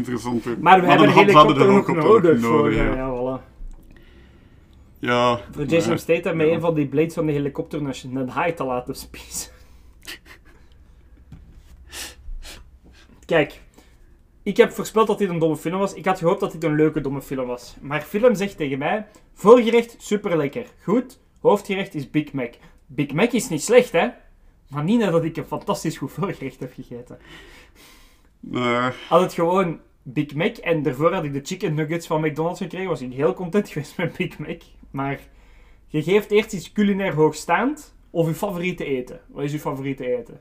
Maar 0.60 0.81
we 0.81 0.86
hebben 0.86 1.09
een 1.09 1.14
helikopter 1.14 1.69
helikopter 1.69 2.05
nodig 2.05 2.40
voor... 2.40 2.73
ja. 2.73 2.85
Ja, 2.85 2.94
ja, 2.94 3.39
voilà. 3.40 3.51
Ja, 4.98 5.40
Voor 5.52 5.64
Jason 5.64 5.89
maar- 5.89 5.98
Statham 5.98 6.36
met 6.36 6.47
ja. 6.47 6.52
een 6.55 6.60
van 6.60 6.74
die 6.74 6.86
blades 6.86 7.14
van 7.14 7.27
de 7.27 7.32
helikopter 7.32 7.86
als 7.86 8.02
je 8.02 8.09
een 8.14 8.28
haai 8.28 8.55
te 8.55 8.64
laten 8.64 8.94
spiezen. 8.97 9.51
Kijk, 13.27 13.60
ik 14.43 14.56
heb 14.56 14.73
voorspeld 14.73 15.06
dat 15.06 15.19
dit 15.19 15.28
een 15.28 15.39
domme 15.39 15.56
film 15.56 15.78
was. 15.78 15.94
Ik 15.94 16.05
had 16.05 16.19
gehoopt 16.19 16.40
dat 16.40 16.52
dit 16.52 16.64
een 16.64 16.74
leuke 16.74 17.01
domme 17.01 17.23
film 17.23 17.47
was. 17.47 17.77
Maar 17.81 18.01
film 18.01 18.35
zegt 18.35 18.56
tegen 18.56 18.78
mij: 18.78 19.06
voorgerecht 19.35 19.97
super 19.98 20.36
lekker, 20.36 20.66
goed. 20.82 21.20
Hoofdgerecht 21.40 21.94
is 21.94 22.10
Big 22.10 22.32
Mac. 22.32 22.55
Big 22.86 23.12
Mac 23.12 23.32
is 23.32 23.48
niet 23.48 23.62
slecht, 23.62 23.93
hè? 23.93 24.09
Maar 24.69 24.85
niet 24.85 24.98
nadat 24.98 25.24
ik 25.24 25.36
een 25.36 25.44
fantastisch 25.44 25.97
goed 25.97 26.12
voorgerecht 26.12 26.60
heb 26.60 26.73
gegeten. 26.74 27.19
Nee, 28.40 28.90
Had 29.09 29.20
het 29.20 29.32
gewoon 29.32 29.81
Big 30.02 30.35
Mac 30.35 30.56
en 30.56 30.82
daarvoor 30.82 31.12
had 31.12 31.24
ik 31.24 31.32
de 31.32 31.40
chicken 31.43 31.74
nuggets 31.74 32.06
van 32.06 32.20
McDonald's 32.20 32.60
gekregen, 32.60 32.89
was 32.89 33.01
ik 33.01 33.12
heel 33.12 33.35
content 33.35 33.69
geweest 33.73 33.97
met 33.97 34.16
Big 34.16 34.39
Mac. 34.39 34.60
Maar 34.90 35.20
je 35.86 36.02
geeft 36.02 36.31
eerst 36.31 36.52
iets 36.52 36.73
culinair 36.73 37.14
hoogstaand 37.14 37.94
of 38.10 38.27
je 38.27 38.35
favoriete 38.35 38.85
eten. 38.85 39.20
Wat 39.28 39.44
is 39.44 39.52
je 39.52 39.59
favoriete 39.59 40.16
eten? 40.19 40.40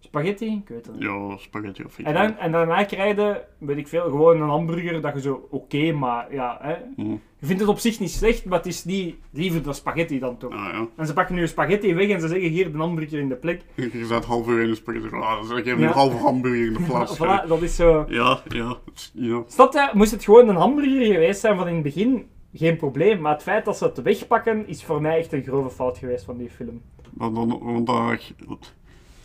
Spaghetti? 0.00 0.46
Ik 0.46 0.68
weet 0.68 0.86
het 0.86 0.94
niet. 0.94 1.02
ja, 1.02 1.36
spaghetti 1.36 1.84
of 1.84 1.98
En, 1.98 2.14
dan, 2.14 2.36
en 2.36 2.52
daarna 2.52 2.84
krijg 2.84 3.16
je, 3.16 3.40
weet 3.58 3.76
ik 3.76 3.88
veel, 3.88 4.02
gewoon 4.02 4.40
een 4.42 4.48
hamburger 4.48 5.00
dat 5.00 5.14
je 5.14 5.20
zo, 5.20 5.46
oké, 5.50 5.92
maar 5.92 6.34
ja, 6.34 6.58
hè. 6.62 6.74
Mm. 6.96 7.20
Je 7.38 7.46
vindt 7.46 7.60
het 7.60 7.70
op 7.70 7.78
zich 7.78 8.00
niet 8.00 8.10
slecht, 8.10 8.44
maar 8.44 8.58
het 8.58 8.66
is 8.66 8.84
niet 8.84 9.16
liever 9.30 9.62
dan 9.62 9.74
spaghetti 9.74 10.18
dan 10.18 10.36
toch. 10.38 10.52
Ah, 10.52 10.68
ja. 10.72 10.86
En 10.96 11.06
ze 11.06 11.12
pakken 11.12 11.34
nu 11.34 11.42
een 11.42 11.48
spaghetti 11.48 11.94
weg 11.94 12.08
en 12.08 12.20
ze 12.20 12.28
zeggen 12.28 12.48
hier 12.48 12.72
de 12.72 12.78
hamburger 12.78 13.18
in 13.18 13.28
de 13.28 13.34
plek. 13.34 13.62
Je 13.74 14.04
zet 14.06 14.24
half 14.24 14.48
uur 14.48 14.62
in 14.62 14.68
de 14.68 14.74
spaghetti. 14.74 15.08
Ah, 15.16 15.48
dan 15.48 15.56
geef 15.56 15.64
je 15.64 15.76
Ja. 15.80 15.86
een 15.86 15.92
halve 15.92 16.16
hamburger 16.16 16.66
in 16.66 16.72
de 16.72 16.82
plaats. 16.88 17.16
Voilà, 17.18 17.48
dat 17.48 17.62
is 17.62 17.76
zo... 17.76 18.04
Ja, 18.08 18.42
ja, 18.48 18.76
ja. 19.12 19.42
Snap 19.46 19.72
je? 19.72 19.90
Moest 19.92 20.10
het 20.10 20.24
gewoon 20.24 20.48
een 20.48 20.56
hamburger 20.56 21.04
geweest 21.12 21.40
zijn 21.40 21.56
van 21.56 21.68
in 21.68 21.74
het 21.74 21.82
begin, 21.82 22.26
geen 22.52 22.76
probleem. 22.76 23.20
Maar 23.20 23.32
het 23.32 23.42
feit 23.42 23.64
dat 23.64 23.76
ze 23.78 23.84
het 23.84 24.02
wegpakken, 24.02 24.66
is 24.68 24.84
voor 24.84 25.00
mij 25.02 25.18
echt 25.18 25.32
een 25.32 25.42
grove 25.42 25.70
fout 25.70 25.98
geweest 25.98 26.24
van 26.24 26.36
die 26.36 26.50
film. 26.50 26.80
Maar 27.14 27.32
dan, 27.32 27.58
want 27.62 27.86
dan, 27.86 28.18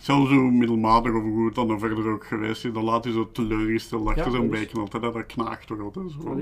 zelfs 0.03 0.30
hoe 0.31 0.51
middelmatig 0.51 1.13
of 1.13 1.23
goed 1.23 1.55
dan 1.55 1.69
er 1.69 1.80
verder 1.80 2.07
ook 2.11 2.25
geweest 2.25 2.65
is, 2.65 2.73
dan 2.73 2.84
laat 2.84 3.03
hij 3.03 3.13
zo 3.13 3.31
teleurgesteld 3.31 4.07
achter 4.07 4.25
Ja, 4.25 4.31
zo'n 4.31 4.49
beetje 4.49 4.80
altijd. 4.80 5.03
hè. 5.03 5.11
Dat 5.11 5.25
knaagt 5.25 5.67
toch 5.67 5.80
altijd 5.81 6.11
zo. 6.11 6.39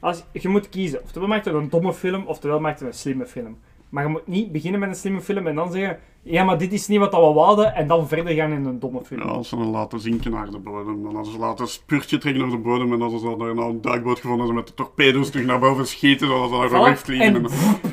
Als, 0.00 0.24
je 0.32 0.48
moet 0.48 0.68
kiezen. 0.68 1.02
Oftewel 1.02 1.28
maakt 1.28 1.44
het 1.44 1.54
een 1.54 1.68
domme 1.68 1.94
film, 1.94 2.26
oftewel 2.26 2.60
maakt 2.60 2.80
het 2.80 2.88
een 2.88 2.94
slimme 2.94 3.26
film. 3.26 3.58
Maar 3.88 4.04
je 4.04 4.10
moet 4.10 4.26
niet 4.26 4.52
beginnen 4.52 4.80
met 4.80 4.88
een 4.88 4.94
slimme 4.94 5.20
film 5.20 5.46
en 5.46 5.54
dan 5.54 5.72
zeggen... 5.72 5.98
Ja, 6.22 6.44
maar 6.44 6.58
dit 6.58 6.72
is 6.72 6.86
niet 6.86 6.98
wat 6.98 7.10
we 7.12 7.18
wouden. 7.18 7.74
En 7.74 7.86
dan 7.86 8.08
verder 8.08 8.34
gaan 8.34 8.52
in 8.52 8.64
een 8.64 8.78
domme 8.78 9.04
film. 9.04 9.20
Ja, 9.20 9.26
als 9.26 9.48
ze 9.48 9.56
hem 9.56 9.66
laten 9.70 10.00
zinken 10.00 10.30
naar 10.30 10.50
de 10.50 10.58
bodem. 10.58 11.02
Dan 11.02 11.14
hadden 11.14 11.32
ze 11.32 11.38
laten 11.38 11.64
een 11.64 11.70
spuurtje 11.70 12.18
trekken 12.18 12.42
naar 12.42 12.50
de 12.50 12.58
bodem. 12.58 12.92
En 12.92 13.02
als 13.02 13.12
ze 13.12 13.36
dan 13.36 13.38
nou 13.38 13.60
een 13.70 13.80
duikboot 13.80 14.20
gevonden 14.20 14.46
ze 14.46 14.52
met 14.52 14.66
de 14.66 14.74
torpedo's 14.74 15.30
terug 15.30 15.46
naar 15.46 15.58
boven 15.58 15.86
schieten. 15.86 16.26
zodat 16.26 16.48
ze 16.50 16.56
naar 16.56 16.68
de 16.68 16.74
Voilà. 16.74 16.88
lucht 16.88 17.00
vliegen. 17.04 17.34
En 17.34 17.42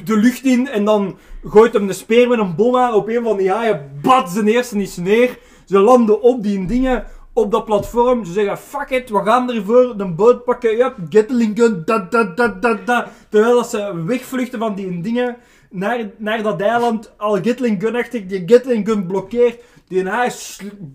de 0.06 0.18
lucht 0.18 0.44
in 0.46 0.68
en 0.68 0.86
dan 0.86 1.18
gooit 1.44 1.74
hem 1.74 1.88
de 1.88 1.94
speer 1.94 2.28
met 2.28 2.40
een 2.40 2.56
bom 2.56 2.76
aan 2.76 2.94
op 2.94 3.08
een 3.08 3.24
van 3.24 3.38
die 3.38 3.52
haaien. 3.52 3.92
Bats 4.02 4.34
de 4.34 4.52
eerste 4.52 4.78
is 4.82 4.98
neer. 4.98 5.38
Ze 5.66 5.80
landen 5.80 6.22
op 6.22 6.44
die 6.44 6.66
dingen, 6.66 7.04
op 7.34 7.52
dat 7.52 7.66
platform. 7.66 8.26
Ze 8.26 8.32
zeggen, 8.32 8.58
fuck 8.58 8.90
it, 8.90 9.10
we 9.10 9.24
gaan 9.24 9.52
ervoor. 9.52 9.94
Een 9.98 10.16
boot 10.16 10.44
pakken, 10.44 10.78
ja, 10.78 10.94
Gatling 11.10 11.58
gun, 11.60 11.82
da 11.86 12.08
da 12.10 12.24
da 12.24 12.48
da 12.48 12.74
da. 12.86 13.08
Terwijl 13.30 13.56
dat 13.56 13.70
ze 13.70 14.04
wegvluchten 14.06 14.60
van 14.60 14.76
die 14.76 15.02
dingen 15.02 15.38
naar, 15.76 16.10
naar 16.18 16.44
dat 16.44 16.62
eiland. 16.62 17.14
Al 17.18 17.40
Gatling 17.42 17.82
gun-achtig, 17.82 18.26
die 18.26 18.44
Gatling 18.46 18.88
gun 18.88 19.08
blokkeert. 19.08 19.62
Die 19.88 20.08
haai 20.08 20.32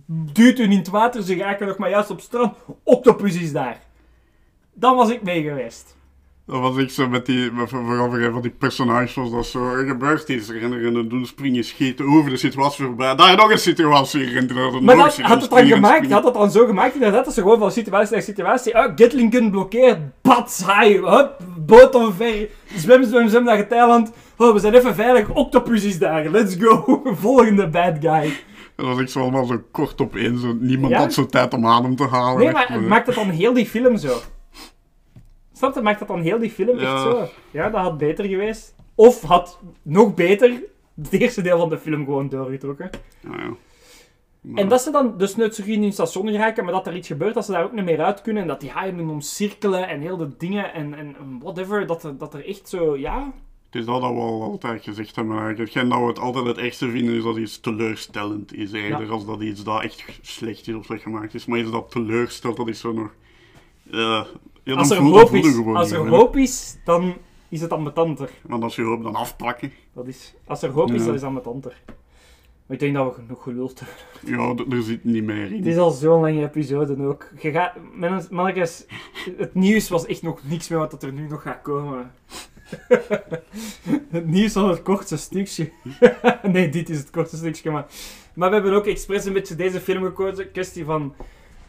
duwt 0.06 0.58
hun 0.58 0.70
in 0.70 0.78
het 0.78 0.88
water. 0.88 1.22
Ze 1.22 1.36
raken 1.36 1.66
nog 1.66 1.78
maar 1.78 1.90
juist 1.90 2.10
op 2.10 2.16
het 2.16 2.24
strand. 2.24 2.56
Octopus 2.84 3.40
is 3.40 3.52
daar. 3.52 3.80
Dan 4.72 4.96
was 4.96 5.10
ik 5.10 5.22
mee 5.22 5.42
geweest. 5.42 5.98
Dat 6.50 6.60
was 6.60 6.76
ik 6.76 6.90
zo 6.90 7.08
met 7.08 7.26
die, 7.26 7.50
vooral 7.66 8.10
van 8.32 8.42
die 8.42 8.50
personages 8.50 9.14
was 9.14 9.30
dat 9.30 9.46
zo, 9.46 9.70
er 9.70 9.86
gebeurt 9.86 10.28
iets, 10.28 10.50
rennen, 10.50 10.80
rennen, 10.80 11.08
doen, 11.08 11.26
springen, 11.26 11.64
schieten, 11.64 12.06
over 12.06 12.30
de 12.30 12.36
situatie 12.36 12.84
voorbij, 12.84 13.14
daar 13.14 13.36
nog 13.36 13.50
een 13.50 13.58
situatie, 13.58 14.24
rent 14.24 14.54
nog 14.54 14.80
Maar 14.80 14.96
dat, 14.96 15.20
had 15.20 15.42
het 15.42 15.50
dan 15.50 15.66
gemaakt, 15.66 16.10
had 16.10 16.24
het 16.24 16.34
dan 16.34 16.50
zo 16.50 16.66
gemaakt 16.66 16.94
inderdaad, 16.94 17.24
dat 17.24 17.34
ze 17.34 17.42
gewoon 17.42 17.58
van 17.58 17.72
situatie 17.72 18.12
naar 18.12 18.22
situatie, 18.22 18.74
oh, 18.74 18.92
Gatling 18.94 19.32
gun 19.34 19.50
blokkeert, 19.50 19.98
bats, 20.22 20.62
haai, 20.62 20.98
hup, 20.98 21.38
boot 21.58 21.94
omver, 21.94 22.48
zwem, 22.74 23.04
zwem, 23.04 23.28
zwem 23.28 23.44
naar 23.44 23.56
het 23.56 23.72
eiland, 23.72 24.12
oh, 24.40 24.52
we 24.52 24.58
zijn 24.58 24.74
even 24.74 24.94
veilig, 24.94 25.28
octopus 25.28 25.84
is 25.84 25.98
daar, 25.98 26.28
let's 26.28 26.56
go, 26.58 27.02
volgende 27.14 27.68
bad 27.68 27.96
guy. 28.00 28.32
Dat 28.76 28.86
was 28.86 28.98
ik 28.98 29.08
zo 29.08 29.20
allemaal 29.20 29.44
zo 29.44 29.62
kort 29.70 30.00
op 30.00 30.16
één, 30.16 30.38
zo, 30.38 30.56
niemand 30.60 30.92
Ja? 30.92 30.98
had 30.98 31.12
zo 31.12 31.26
tijd 31.26 31.54
om 31.54 31.66
adem 31.66 31.96
te 31.96 32.06
halen. 32.06 32.38
Nee, 32.38 32.52
maar 32.52 32.72
het 32.72 32.86
maakt 32.86 33.06
het 33.06 33.14
dan 33.14 33.30
heel 33.30 33.52
die 33.52 33.66
film 33.66 33.96
zo. 33.96 34.18
Snap 35.52 35.74
je, 35.74 35.80
maakt 35.80 35.98
het 35.98 36.08
dan 36.08 36.20
heel 36.20 36.38
die 36.38 36.50
film 36.50 36.78
echt 36.78 37.00
zo. 37.00 37.28
Ja, 37.50 37.70
dat 37.70 37.80
had 37.80 37.98
beter 37.98 38.24
geweest. 38.24 38.74
Of 38.94 39.22
had, 39.22 39.60
nog 39.82 40.14
beter, 40.14 40.62
het 41.02 41.12
eerste 41.12 41.42
deel 41.42 41.58
van 41.58 41.68
de 41.68 41.78
film 41.78 42.04
gewoon 42.04 42.28
doorgetrokken. 42.28 42.90
Ja, 43.20 43.30
ja. 43.36 43.52
En 44.54 44.68
dat 44.68 44.82
ze 44.82 44.90
dan 44.90 45.16
dus 45.16 45.36
net 45.36 45.54
zo 45.54 45.62
in 45.62 45.82
hun 45.82 45.92
station 45.92 46.28
geraken, 46.28 46.64
maar 46.64 46.72
dat 46.72 46.86
er 46.86 46.96
iets 46.96 47.08
gebeurt, 47.08 47.34
dat 47.34 47.44
ze 47.44 47.52
daar 47.52 47.64
ook 47.64 47.72
niet 47.72 47.84
meer 47.84 48.00
uit 48.00 48.22
kunnen. 48.22 48.42
En 48.42 48.48
dat 48.48 48.60
die 48.60 48.70
haaien 48.70 49.08
omcirkelen 49.08 49.88
en 49.88 50.00
heel 50.00 50.16
de 50.16 50.36
dingen 50.36 50.72
en, 50.72 50.94
en 50.94 51.16
en 51.18 51.38
whatever. 51.42 51.86
Dat 51.86 52.04
er, 52.04 52.18
dat 52.18 52.34
er 52.34 52.46
echt 52.46 52.68
zo, 52.68 52.96
ja... 52.96 53.32
Het 53.70 53.80
is 53.80 53.86
dat 53.86 54.00
dat 54.00 54.10
we 54.12 54.18
al 54.18 54.42
altijd 54.42 54.82
gezegd 54.82 55.16
hebben. 55.16 55.36
eigenlijk. 55.38 55.72
Hetgeen 55.72 55.88
dat 55.88 55.98
we 56.00 56.06
het 56.06 56.18
altijd 56.18 56.46
het 56.46 56.58
ergste 56.58 56.90
vinden 56.90 57.14
is 57.14 57.22
dat 57.22 57.36
iets 57.36 57.60
teleurstellend 57.60 58.54
is. 58.54 58.72
Eerder 58.72 59.02
Ja. 59.06 59.08
als 59.12 59.26
dat 59.26 59.40
iets 59.40 59.64
dat 59.64 59.82
echt 59.82 60.04
slecht 60.22 60.68
is 60.68 60.74
of 60.74 60.84
slecht 60.84 61.02
gemaakt 61.02 61.34
is. 61.34 61.46
Maar 61.46 61.58
iets 61.58 61.70
dat 61.70 61.90
teleurstelt, 61.90 62.56
dat 62.56 62.68
is 62.68 62.80
zo 62.80 62.92
nog... 62.92 63.14
eh 63.90 64.24
ja, 64.62 64.74
Als 64.74 64.90
er 64.90 64.96
hoop 64.96 65.34
is, 65.34 65.56
als 65.74 65.90
er 65.90 66.08
hoop 66.08 66.36
is, 66.36 66.78
dan 66.84 67.14
is 67.48 67.60
het 67.60 67.70
ambetanter. 67.72 68.30
Want 68.42 68.62
als 68.62 68.76
je 68.76 68.82
hoop 68.82 69.02
dan 69.02 69.14
afpakken. 69.14 69.72
Dat 69.92 70.06
is, 70.06 70.34
als 70.46 70.62
er 70.62 70.70
hoop 70.70 70.90
is, 70.92 71.04
dan 71.04 71.14
is 71.14 71.20
het 71.20 71.28
ambetanter. 71.28 71.82
Maar 72.66 72.78
ik 72.78 72.78
denk 72.78 72.94
dat 72.94 73.16
we 73.16 73.22
genoeg 73.22 73.42
geluld 73.42 73.80
hebben. 74.24 74.58
Ja, 74.68 74.76
er 74.76 74.82
zit 74.82 75.04
niet 75.04 75.24
meer 75.24 75.46
in. 75.52 75.56
Het 75.56 75.66
is 75.66 75.76
al 75.76 75.90
zo'n 75.90 76.20
lange 76.20 76.42
episode 76.42 77.06
ook. 77.06 77.28
Je 77.40 77.50
gaat, 77.50 77.72
mannetjes, 78.30 78.86
het 79.36 79.54
nieuws 79.54 79.88
was 79.88 80.06
echt 80.06 80.22
nog 80.22 80.40
niks 80.48 80.68
meer 80.68 80.78
wat 80.78 81.02
er 81.02 81.12
nu 81.12 81.26
nog 81.28 81.42
gaat 81.42 81.62
komen. 81.62 82.12
Het 84.10 84.26
nieuws 84.26 84.54
was 84.54 84.70
het 84.70 84.82
kortste 84.82 85.16
stukje. 85.16 85.72
nee, 86.52 86.68
dit 86.68 86.88
is 86.88 86.98
het 86.98 87.10
kortste 87.10 87.36
stukje, 87.36 87.70
maar... 87.70 87.86
Maar 88.34 88.48
we 88.48 88.54
hebben 88.54 88.72
ook 88.72 88.86
expres 88.86 89.24
een 89.24 89.32
beetje 89.32 89.54
deze 89.54 89.80
film 89.80 90.04
gekozen. 90.04 90.50
Kwestie 90.50 90.84
van... 90.84 91.14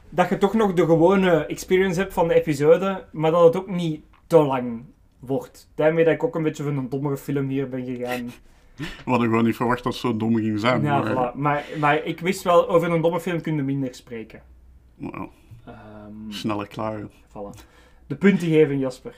Dat 0.09 0.29
je 0.29 0.37
toch 0.37 0.53
nog 0.53 0.73
de 0.73 0.85
gewone 0.85 1.45
experience 1.45 1.99
hebt 1.99 2.13
van 2.13 2.27
de 2.27 2.33
episode, 2.33 3.05
maar 3.11 3.31
dat 3.31 3.43
het 3.43 3.55
ook 3.55 3.69
niet 3.69 4.01
te 4.27 4.37
lang 4.37 4.83
wordt. 5.19 5.69
Daarmee 5.75 6.03
dat 6.03 6.13
ik 6.13 6.23
ook 6.23 6.35
een 6.35 6.43
beetje 6.43 6.63
van 6.63 6.77
een 6.77 6.89
dommere 6.89 7.17
film 7.17 7.47
hier 7.47 7.69
ben 7.69 7.85
gegaan. 7.85 8.31
We 8.75 8.85
hadden 9.05 9.27
gewoon 9.27 9.45
niet 9.45 9.55
verwacht 9.55 9.83
dat 9.83 9.93
het 9.93 10.01
zo 10.01 10.17
dom 10.17 10.35
ging 10.35 10.59
zijn. 10.59 10.81
Ja, 10.81 11.01
maar, 11.01 11.31
voilà. 11.31 11.35
maar, 11.35 11.65
maar 11.79 12.03
ik 12.03 12.19
wist 12.19 12.43
wel, 12.43 12.69
over 12.69 12.91
een 12.91 13.01
domme 13.01 13.19
film 13.19 13.41
kun 13.41 13.55
je 13.55 13.61
minder 13.63 13.95
spreken. 13.95 14.41
maar 14.95 15.27
Ehm 15.65 16.31
sneller 16.31 16.67
klaar. 16.67 17.07
Voilà. 17.27 17.65
De 18.07 18.15
punten 18.15 18.47
geven, 18.47 18.79
Jasper. 18.79 19.15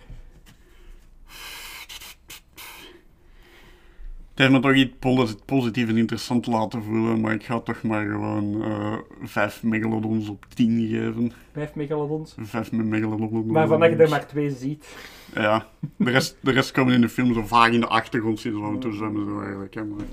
Het 4.33 4.41
heeft 4.41 4.51
me 4.51 4.59
toch 4.59 4.73
iets 4.73 4.93
posi- 4.99 5.35
positief 5.45 5.89
en 5.89 5.97
interessant 5.97 6.45
laten 6.47 6.83
voelen, 6.83 7.21
maar 7.21 7.33
ik 7.33 7.43
ga 7.43 7.59
toch 7.59 7.81
maar 7.83 8.05
gewoon 8.05 8.63
eh 8.63 8.97
5 9.23 9.63
megalodons 9.63 10.29
op 10.29 10.45
10 10.53 10.87
geven. 10.87 11.31
Vijf 11.51 11.75
megalodons. 11.75 12.35
5 12.39 12.71
megalodons. 12.71 13.51
Waarvan 13.51 13.79
dat 13.79 13.89
je 13.89 13.95
er 13.95 14.09
maar 14.09 14.27
twee 14.27 14.49
ziet. 14.49 14.95
Ja, 15.33 15.67
de 15.95 16.11
rest, 16.11 16.37
de 16.39 16.51
rest 16.51 16.71
komen 16.71 16.93
in 16.93 17.01
de 17.01 17.09
film 17.09 17.33
zo 17.33 17.41
vaag 17.45 17.71
in 17.71 17.79
de 17.79 17.87
achtergrond 17.87 18.39
zitten, 18.39 18.61
zo 18.61 18.67
af 18.67 18.73
en 18.73 18.79
toe 18.79 18.93
zwemmen 18.93 19.25
zo 19.25 19.41
eigenlijk. 19.41 19.73
Hè, 19.73 19.83
maar... 19.83 20.05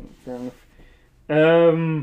Ehm, 1.26 2.02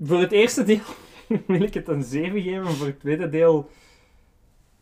voor 0.00 0.20
het 0.20 0.32
eerste 0.32 0.64
deel 0.64 0.80
wil 1.46 1.62
ik 1.62 1.74
het 1.74 1.88
een 1.88 2.02
7 2.02 2.42
geven. 2.42 2.66
Voor 2.66 2.86
het 2.86 3.00
tweede 3.00 3.28
deel 3.28 3.70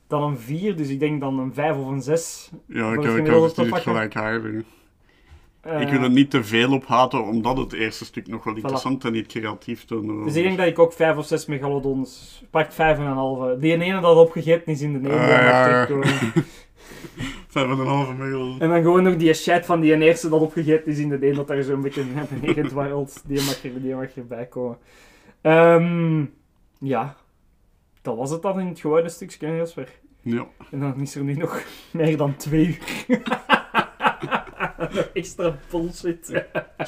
dan 0.08 0.22
een 0.22 0.38
4. 0.38 0.76
Dus 0.76 0.88
ik 0.88 1.00
denk 1.00 1.20
dan 1.20 1.38
een 1.38 1.54
5 1.54 1.76
of 1.76 1.86
een 1.86 2.02
6. 2.02 2.50
Ja, 2.66 2.92
ik 2.92 3.02
ik 3.02 3.26
het 3.26 3.56
niet 3.56 3.74
gelijkaardig. 3.74 4.64
Eh, 5.60 5.80
ik 5.80 5.88
wil 5.88 6.02
er 6.02 6.10
niet 6.10 6.30
te 6.30 6.44
veel 6.44 6.72
op 6.72 6.86
haten, 6.86 7.24
omdat 7.24 7.56
het 7.56 7.72
eerste 7.72 8.04
stuk 8.04 8.26
nog 8.26 8.44
wel 8.44 8.54
interessant 8.54 9.04
en 9.04 9.12
niet 9.12 9.26
creatief 9.26 9.84
toonde. 9.84 10.24
Dus 10.24 10.36
ik 10.36 10.42
denk 10.42 10.58
dat 10.58 10.66
ik 10.66 10.78
ook 10.78 10.92
5 10.92 11.16
of 11.16 11.26
6 11.26 11.46
megalodons. 11.46 12.42
Pakt 12.50 12.74
5 12.74 12.98
en 12.98 13.04
een 13.04 13.12
halve. 13.12 13.56
Die 13.60 13.72
ene 13.72 14.00
dat 14.00 14.16
opgegeten 14.16 14.72
is 14.72 14.80
in 14.80 14.92
de 14.92 14.98
Nederland. 14.98 15.30
Ah, 15.30 15.36
ja, 15.36 15.68
ja. 15.68 15.84
terugkomen. 15.86 16.44
5,5 17.48 18.18
megalodons. 18.18 18.60
En 18.60 18.68
dan 18.68 18.82
gewoon 18.82 19.02
nog 19.02 19.16
die 19.16 19.34
shit 19.34 19.66
van 19.66 19.80
die 19.80 19.98
eerste 19.98 20.28
dat 20.28 20.40
opgegeten 20.40 20.86
is 20.86 20.98
in 20.98 21.08
de 21.08 21.28
een 21.28 21.34
dat 21.34 21.48
daar 21.48 21.62
zo'n 21.62 21.80
beetje 21.80 22.04
naar 22.14 22.26
beneden 22.40 22.68
dwarrelt. 22.68 23.22
Die 23.26 23.42
mag, 23.42 23.64
er, 23.64 23.82
die 23.82 23.94
mag 23.94 24.16
erbij 24.16 24.46
komen. 24.46 24.78
Ehm, 25.40 26.24
ja, 26.78 27.16
dat 28.08 28.16
was 28.16 28.30
het 28.30 28.42
dan 28.42 28.60
in 28.60 28.66
het 28.66 28.80
gewone 28.80 29.08
stukje, 29.08 29.56
Jasper. 29.56 29.88
Ja. 30.22 30.46
En 30.70 30.80
dan 30.80 31.00
is 31.00 31.14
er 31.14 31.24
nu 31.24 31.34
nog 31.34 31.62
meer 31.92 32.16
dan 32.16 32.36
twee 32.36 32.78
uur. 33.06 33.46
Nog 34.78 35.10
extra 35.14 35.58
bullshit. 35.70 36.44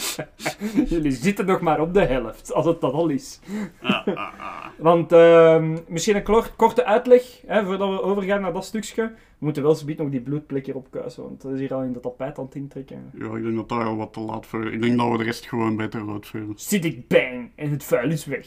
Jullie 0.89 1.13
zitten 1.13 1.47
nog 1.47 1.61
maar 1.61 1.81
op 1.81 1.95
de 1.95 2.05
helft, 2.05 2.53
als 2.53 2.67
het 2.67 2.81
dat 2.81 2.93
al 2.93 3.09
is. 3.09 3.41
Want 4.79 5.13
ehm, 5.13 5.79
misschien 5.89 6.17
een 6.17 6.45
korte 6.57 6.85
uitleg, 6.85 7.41
hè, 7.47 7.65
voordat 7.65 7.89
we 7.89 8.03
overgaan 8.03 8.41
naar 8.41 8.53
dat 8.53 8.65
stukje. 8.65 9.03
We 9.39 9.47
moeten 9.47 9.63
wel 9.63 9.75
zometeen 9.75 10.05
nog 10.05 10.13
die 10.13 10.21
bloedplek 10.21 10.67
hier 10.67 10.77
opkuisen, 10.77 11.23
want 11.23 11.43
dat 11.43 11.53
is 11.53 11.59
hier 11.59 11.75
al 11.75 11.83
in 11.83 11.93
de 11.93 12.01
tapijt 12.01 12.39
aan 12.39 12.45
het 12.45 12.55
intrekken. 12.55 13.11
ja, 13.19 13.37
ik 13.37 13.43
denk 13.43 13.57
dat 13.57 13.69
daar 13.69 13.85
al 13.85 13.97
wat 13.97 14.13
te 14.13 14.21
laat 14.21 14.47
voor 14.47 14.73
Ik 14.73 14.83
denk 14.83 14.99
dat 14.99 15.11
we 15.11 15.19
de 15.19 15.25
rest 15.25 15.47
gewoon 15.49 15.77
beter 15.77 16.11
uitvoeren. 16.13 16.53
Zit 16.57 16.85
ik 16.85 17.09
bang 17.09 17.51
en 17.55 17.71
het 17.71 17.85
vuil 17.85 18.11
is 18.11 18.25
weg. 18.25 18.47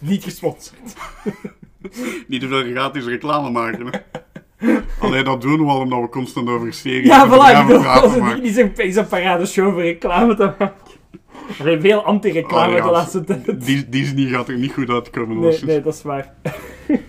Niet 0.00 0.22
gesponsord. 0.22 0.96
Niet 2.26 2.40
te 2.40 2.48
veel 2.48 2.62
gratis 2.62 3.04
reclame 3.04 3.50
maken. 3.50 3.90
Alleen 5.00 5.24
dat 5.24 5.40
doen 5.40 5.64
we 5.64 5.70
al 5.70 5.80
omdat 5.80 6.00
we 6.00 6.08
constant 6.08 6.48
over 6.48 6.72
series 6.72 7.06
Ja, 7.06 7.26
voilà, 7.26 7.30
praten, 7.80 8.20
maar- 8.20 8.40
niet 8.40 8.54
zo'n 8.54 8.72
is 8.76 8.96
een 8.96 9.06
paradeshow 9.06 9.72
voor 9.72 9.82
reclame 9.82 10.34
te 10.34 10.52
maken. 10.58 10.88
Er 11.64 11.80
veel 11.80 12.04
anti-reclame 12.04 12.70
Oh, 12.72 12.76
ja, 12.78 12.84
de 12.84 12.90
laatste 12.90 13.24
tijd. 13.24 13.66
Dis- 13.66 13.86
Disney 13.86 14.26
gaat 14.26 14.48
er 14.48 14.58
niet 14.58 14.72
goed 14.72 14.90
uitkomen. 14.90 15.36
Nee, 15.36 15.44
alleszins. 15.44 15.70
nee, 15.70 15.80
dat 15.80 15.94
is 15.94 16.02
waar. 16.02 16.34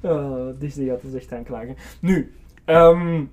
oh, 0.00 0.48
Disney 0.58 0.86
gaat 0.88 1.02
dus 1.02 1.14
echt 1.14 1.32
aanklagen. 1.32 1.76
Nu, 2.00 2.32
ehm, 2.64 3.24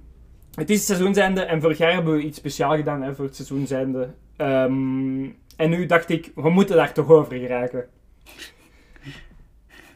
het 0.53 0.69
is 0.69 0.85
seizoenseinde 0.85 1.41
en 1.41 1.61
vorig 1.61 1.77
jaar 1.77 1.93
hebben 1.93 2.15
we 2.15 2.21
iets 2.23 2.37
speciaals 2.37 2.75
gedaan 2.75 3.01
hè, 3.01 3.15
voor 3.15 3.25
het 3.25 3.35
seizoenseinde. 3.35 4.13
Ehm, 4.37 5.23
en 5.55 5.69
nu 5.69 5.85
dacht 5.85 6.09
ik, 6.09 6.31
we 6.35 6.49
moeten 6.49 6.75
daar 6.75 6.93
toch 6.93 7.09
over 7.09 7.37
geraken. 7.37 7.85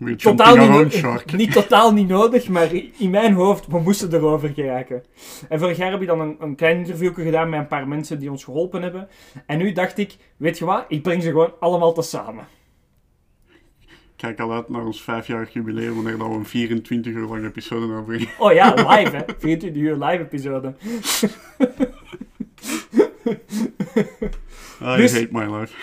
Weer 0.03 0.17
Totaal 0.17 0.55
niet, 0.84 0.93
shark. 0.93 1.31
niet 1.31 1.51
totaal 1.51 1.93
niet 1.93 2.07
nodig, 2.07 2.47
maar 2.49 2.69
in 2.97 3.09
mijn 3.09 3.34
hoofd, 3.34 3.67
we 3.67 3.80
moesten 3.80 4.13
erover 4.13 4.49
geraken. 4.49 5.03
En 5.49 5.59
vorig 5.59 5.77
jaar 5.77 5.91
heb 5.91 6.01
ik 6.01 6.07
dan 6.07 6.19
een, 6.19 6.35
een 6.39 6.55
klein 6.55 6.77
interview 6.77 7.13
gedaan 7.15 7.49
met 7.49 7.59
een 7.59 7.67
paar 7.67 7.88
mensen 7.88 8.19
die 8.19 8.31
ons 8.31 8.43
geholpen 8.43 8.81
hebben. 8.81 9.07
En 9.45 9.57
nu 9.57 9.71
dacht 9.71 9.97
ik, 9.97 10.15
weet 10.38 10.57
je 10.57 10.65
wat, 10.65 10.85
ik 10.88 11.01
breng 11.01 11.23
ze 11.23 11.30
gewoon 11.30 11.53
allemaal 11.59 11.93
tezamen. 11.93 12.47
Kijk 14.15 14.39
al 14.39 14.53
uit 14.53 14.69
naar 14.69 14.85
ons 14.85 15.01
vijfjarig 15.03 15.53
jubileum, 15.53 15.95
wanneer 15.95 16.17
we 16.17 16.23
een 16.23 16.45
24 16.45 17.13
uur 17.13 17.27
lange 17.27 17.47
episode 17.47 17.93
uitbrengen. 17.93 18.27
Oh 18.39 18.53
ja, 18.53 18.73
live 18.73 19.15
hè. 19.15 19.23
24 19.39 19.81
uur 19.81 19.95
live 19.97 20.23
episode. 20.23 20.73
I 24.81 24.97
Dus- 24.97 25.13
hate 25.13 25.27
my 25.31 25.45
life. 25.59 25.73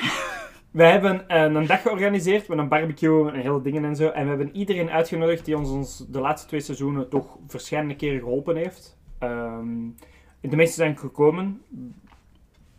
We 0.70 0.84
hebben 0.84 1.28
eh, 1.28 1.42
een 1.42 1.66
dag 1.66 1.82
georganiseerd 1.82 2.48
met 2.48 2.59
een 2.59 2.68
barbecue 2.68 3.30
en 3.30 3.40
hele 3.40 3.62
dingen 3.62 3.84
en 3.84 3.97
zo. 3.97 4.09
En 4.09 4.22
we 4.22 4.28
hebben 4.28 4.56
iedereen 4.56 4.90
uitgenodigd 4.90 5.44
die 5.44 5.56
ons, 5.56 5.70
ons 5.70 6.06
de 6.09 6.20
laatste 6.20 6.48
twee 6.48 6.60
seizoenen 6.60 7.09
toch 7.09 7.38
verschillende 7.47 7.97
keren 7.97 8.18
geholpen 8.18 8.56
heeft. 8.56 8.98
Ehm, 9.18 9.88
de 10.40 10.56
meeste 10.56 10.74
zijn 10.74 10.98
gekomen. 10.98 11.62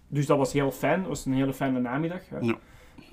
Dus 0.07 0.26
dat 0.26 0.38
was 0.38 0.53
heel 0.53 0.72
fijn. 0.72 0.99
Dat 0.99 1.07
was 1.07 1.26
een 1.26 1.34
hele 1.34 1.53
fijne 1.53 1.80
namiddag. 1.80 2.30
Hè. 2.30 2.38
Ja. 2.39 2.55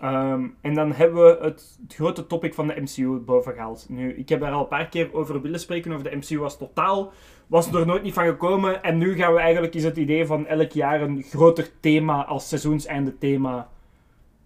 Ehm, 0.00 0.46
en 0.60 0.74
dan 0.74 0.92
hebben 0.92 1.24
we 1.24 1.38
het, 1.44 1.78
het 1.82 1.94
grote 1.94 2.26
topic 2.26 2.54
van 2.54 2.66
de 2.66 2.80
MCU 2.80 3.08
boven 3.08 3.52
gehaald. 3.52 3.86
Nu, 3.88 4.14
ik 4.14 4.28
heb 4.28 4.40
daar 4.40 4.52
al 4.52 4.60
een 4.60 4.68
paar 4.68 4.88
keer 4.88 5.14
over 5.14 5.42
willen 5.42 5.60
spreken. 5.60 5.92
Over 5.92 6.10
de 6.10 6.16
MCU 6.16 6.38
was 6.38 6.58
totaal 6.58 7.12
was 7.46 7.72
er 7.72 7.86
nooit 7.86 8.02
niet 8.02 8.14
van 8.14 8.24
gekomen. 8.24 8.82
En 8.82 8.98
nu 8.98 9.14
gaan 9.14 9.32
we 9.32 9.40
eigenlijk 9.40 9.74
is 9.74 9.84
het 9.84 9.96
idee 9.96 10.26
van 10.26 10.46
elk 10.46 10.72
jaar 10.72 11.00
een 11.00 11.22
groter 11.22 11.70
thema 11.80 12.24
als 12.24 12.48
seizoenseinde 12.48 13.18
thema 13.18 13.68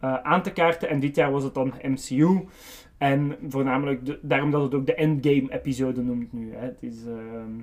eh, 0.02 0.14
aan 0.22 0.42
te 0.42 0.52
kaarten. 0.52 0.88
En 0.88 1.00
dit 1.00 1.16
jaar 1.16 1.30
was 1.32 1.42
het 1.44 1.54
dan 1.54 1.72
MCU. 1.82 2.40
En 2.98 3.36
voornamelijk 3.48 4.06
de- 4.06 4.18
daarom 4.22 4.50
dat 4.50 4.62
het 4.62 4.74
ook 4.74 4.86
de 4.86 4.94
Endgame-episode 4.94 6.02
noemt 6.02 6.32
nu. 6.32 6.52
Hè. 6.54 6.64
Het 6.64 6.82
is, 6.82 7.06
ehm, 7.06 7.60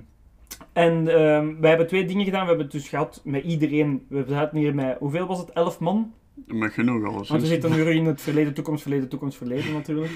En 0.72 1.08
ehm, 1.08 1.60
wij 1.60 1.68
hebben 1.68 1.86
twee 1.86 2.04
dingen 2.04 2.24
gedaan. 2.24 2.40
We 2.40 2.46
hebben 2.48 2.64
het 2.64 2.74
dus 2.74 2.88
gehad 2.88 3.20
met 3.24 3.44
iedereen. 3.44 4.06
We 4.08 4.24
zaten 4.28 4.58
hier 4.58 4.74
met, 4.74 4.96
hoeveel 4.98 5.26
was 5.26 5.38
het? 5.38 5.50
Elf 5.50 5.78
man? 5.80 6.12
Met 6.46 6.72
genoeg 6.72 7.04
alles. 7.08 7.28
Want 7.28 7.40
we 7.42 7.46
zitten 7.48 7.70
nu 7.70 7.82
in 7.90 8.04
het 8.04 8.20
verleden, 8.30 8.54
toekomst, 8.54 8.82
verleden, 8.82 9.08
toekomst, 9.08 9.36
verleden 9.36 9.72
natuurlijk. 9.72 10.12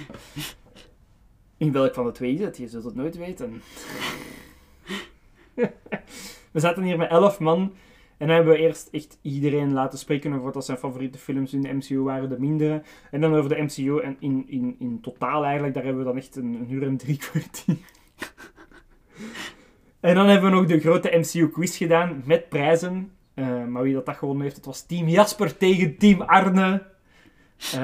In 1.57 1.73
welk 1.73 1.95
van 1.95 2.05
de 2.05 2.13
twee 2.13 2.33
is 2.35 2.41
het? 2.41 2.57
Je 2.57 2.69
zult 2.69 2.85
het 2.85 2.95
nooit 2.95 3.17
weten. 3.17 3.63
we 6.53 6.61
zaten 6.61 6.83
hier 6.83 6.97
met 6.97 7.11
elf 7.11 7.39
man. 7.41 7.73
En 8.19 8.27
dan 8.27 8.37
hebben 8.37 8.55
we 8.55 8.61
eerst 8.61 8.89
echt 8.93 9.19
iedereen 9.23 9.73
laten 9.73 9.99
spreken 9.99 10.33
over 10.33 10.53
wat 10.53 10.65
zijn 10.65 10.79
favoriete 10.79 11.19
films 11.19 11.53
in 11.53 11.61
de 11.61 11.73
MCU 11.73 11.99
waren, 11.99 12.29
de 12.29 12.39
mindere. 12.39 12.83
En 13.11 13.21
dan 13.21 13.35
over 13.35 13.49
de 13.49 13.63
MCU 13.63 14.01
en 14.01 14.17
in, 14.19 14.45
in, 14.49 14.77
in 14.79 15.01
totaal 15.01 15.45
eigenlijk, 15.45 15.75
daar 15.75 15.85
hebben 15.85 16.03
we 16.03 16.09
dan 16.09 16.19
echt 16.19 16.37
een, 16.37 16.55
een 16.55 16.73
uur 16.73 16.83
en 16.83 16.97
drie 16.97 17.17
kwartier. 17.31 17.77
en 20.01 20.15
dan 20.15 20.27
hebben 20.27 20.51
we 20.51 20.57
nog 20.57 20.67
de 20.67 20.81
grote 20.81 21.17
MCU 21.19 21.49
quiz 21.49 21.77
gedaan 21.77 22.23
met 22.25 22.49
prijzen. 22.49 23.13
Eh, 23.35 23.65
maar 23.65 23.83
wie 23.83 23.95
dat, 23.95 24.07
dat 24.07 24.17
gewonnen 24.17 24.43
heeft, 24.43 24.57
het 24.57 24.67
was 24.67 24.87
Team 24.87 25.09
Jasper 25.09 25.57
tegen 25.57 25.99
Team 25.99 26.21
Arne. 26.21 26.83
Eh, 27.57 27.81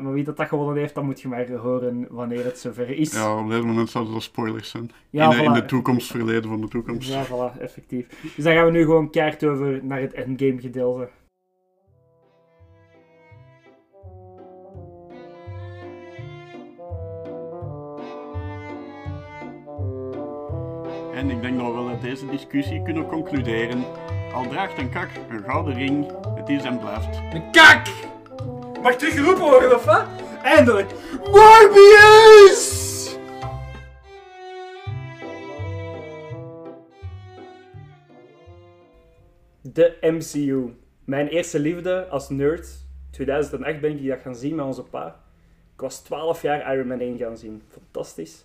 maar 0.00 0.12
wie 0.12 0.24
dat, 0.24 0.36
dat 0.36 0.48
gewonnen 0.48 0.76
heeft, 0.76 0.94
dan 0.94 1.04
moet 1.04 1.20
je 1.20 1.28
maar 1.28 1.50
horen 1.50 2.06
wanneer 2.10 2.44
het 2.44 2.58
zover 2.58 2.88
is. 2.88 3.12
Ja, 3.12 3.38
op 3.38 3.50
dit 3.50 3.64
moment 3.64 3.90
zouden 3.90 4.12
dat 4.12 4.22
spoilers 4.22 4.70
zijn. 4.70 4.90
Ja, 5.10 5.24
in, 5.24 5.30
de, 5.30 5.42
in 5.42 5.50
voilà. 5.50 5.54
de 5.54 5.64
toekomst, 5.64 6.10
verleden 6.10 6.50
van 6.50 6.60
de 6.60 6.68
toekomst. 6.68 7.08
Ja, 7.08 7.24
voilà, 7.26 7.60
effectief. 7.60 8.06
Dus 8.36 8.44
dan 8.44 8.54
gaan 8.54 8.64
we 8.64 8.70
nu 8.70 8.84
gewoon 8.84 9.10
keihard 9.10 9.44
over 9.44 9.84
naar 9.84 10.00
het 10.00 10.12
endgame 10.12 10.60
gedeelte. 10.60 11.08
En 21.14 21.30
ik 21.30 21.40
denk 21.42 21.58
dat 21.58 21.66
we 21.66 21.72
wel 21.72 21.88
uit 21.88 22.02
deze 22.02 22.26
discussie 22.26 22.82
kunnen 22.82 23.06
concluderen. 23.06 23.84
Al 24.32 24.48
draagt 24.48 24.78
een 24.78 24.90
kak 24.90 25.08
een 25.30 25.42
gouden 25.42 25.74
ring, 25.74 26.10
het 26.34 26.48
is 26.48 26.62
en 26.62 26.78
blijft. 26.78 27.20
Een 27.32 27.50
kak! 27.50 27.86
Mag 28.84 28.96
teruggeroepen 28.96 29.44
worden, 29.44 29.74
of 29.74 29.84
wat? 29.84 30.06
Eindelijk! 30.42 30.90
Morbius! 31.30 33.16
De 39.62 39.96
MCU. 40.00 40.76
Mijn 41.04 41.28
eerste 41.28 41.58
liefde 41.58 42.08
als 42.08 42.28
nerd. 42.28 42.68
2008 43.10 43.80
ben 43.80 43.98
ik 43.98 44.08
dat 44.08 44.20
gaan 44.20 44.36
zien 44.36 44.54
met 44.54 44.64
onze 44.64 44.82
pa. 44.82 45.20
Ik 45.74 45.80
was 45.80 45.98
12 46.02 46.42
jaar 46.42 46.74
Iron 46.74 46.86
Man 46.86 47.00
1 47.00 47.18
gaan 47.18 47.36
zien. 47.36 47.62
Fantastisch. 47.68 48.44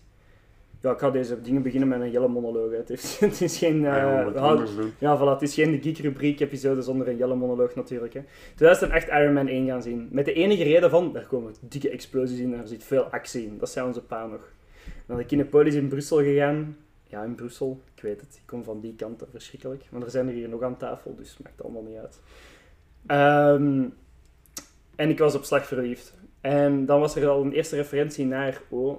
Ja, 0.81 0.91
ik 0.91 0.99
ga 0.99 1.09
deze 1.09 1.41
dingen 1.41 1.61
beginnen 1.61 1.87
met 1.89 2.01
een 2.01 2.09
hele 2.09 2.27
monoloog. 2.27 2.71
Het 2.71 2.89
is, 2.89 3.17
het 3.19 3.41
is 3.41 3.57
geen... 3.57 3.85
eh, 3.85 3.91
Ja, 4.99 5.17
voilà, 5.17 5.29
het 5.31 5.41
is 5.41 5.53
geen 5.53 5.71
de 5.71 5.81
Geek-rubriek-episode 5.81 6.81
zonder 6.81 7.07
een 7.07 7.17
jelle 7.17 7.35
monoloog 7.35 7.75
natuurlijk. 7.75 8.13
Hè. 8.13 8.21
2008 8.55 9.07
Iron 9.07 9.33
Man 9.33 9.47
1 9.47 9.67
gaan 9.67 9.81
zien. 9.81 10.07
Met 10.11 10.25
de 10.25 10.33
enige 10.33 10.63
reden 10.63 10.89
van, 10.89 11.13
daar 11.13 11.25
komen 11.27 11.53
dikke 11.61 11.89
explosies 11.89 12.39
in, 12.39 12.53
er 12.53 12.67
zit 12.67 12.83
veel 12.83 13.03
actie 13.03 13.45
in. 13.45 13.57
Dat 13.57 13.69
zei 13.69 13.87
onze 13.87 14.01
pa 14.01 14.25
nog. 14.25 14.51
Naar 15.05 15.17
de 15.17 15.25
Kinepolis 15.25 15.75
in 15.75 15.87
Brussel 15.87 16.17
gegaan. 16.17 16.77
Ja, 17.03 17.23
in 17.23 17.35
Brussel, 17.35 17.81
ik 17.95 18.01
weet 18.01 18.21
het. 18.21 18.35
Ik 18.35 18.41
kom 18.45 18.63
van 18.63 18.79
die 18.79 18.95
kant, 18.95 19.23
verschrikkelijk. 19.31 19.83
Maar 19.91 20.01
er 20.01 20.09
zijn 20.09 20.27
er 20.27 20.33
hier 20.33 20.49
nog 20.49 20.61
aan 20.61 20.77
tafel, 20.77 21.15
dus 21.15 21.37
maakt 21.43 21.63
allemaal 21.63 21.83
niet 21.83 21.97
uit. 21.97 22.19
Ehm, 23.05 23.83
en 24.95 25.09
ik 25.09 25.19
was 25.19 25.35
op 25.35 25.43
slag 25.43 25.65
verliefd. 25.67 26.17
En 26.41 26.85
dan 26.85 26.99
was 26.99 27.15
er 27.15 27.27
al 27.27 27.41
een 27.43 27.51
eerste 27.53 27.75
referentie 27.75 28.25
naar, 28.25 28.61
oh, 28.69 28.97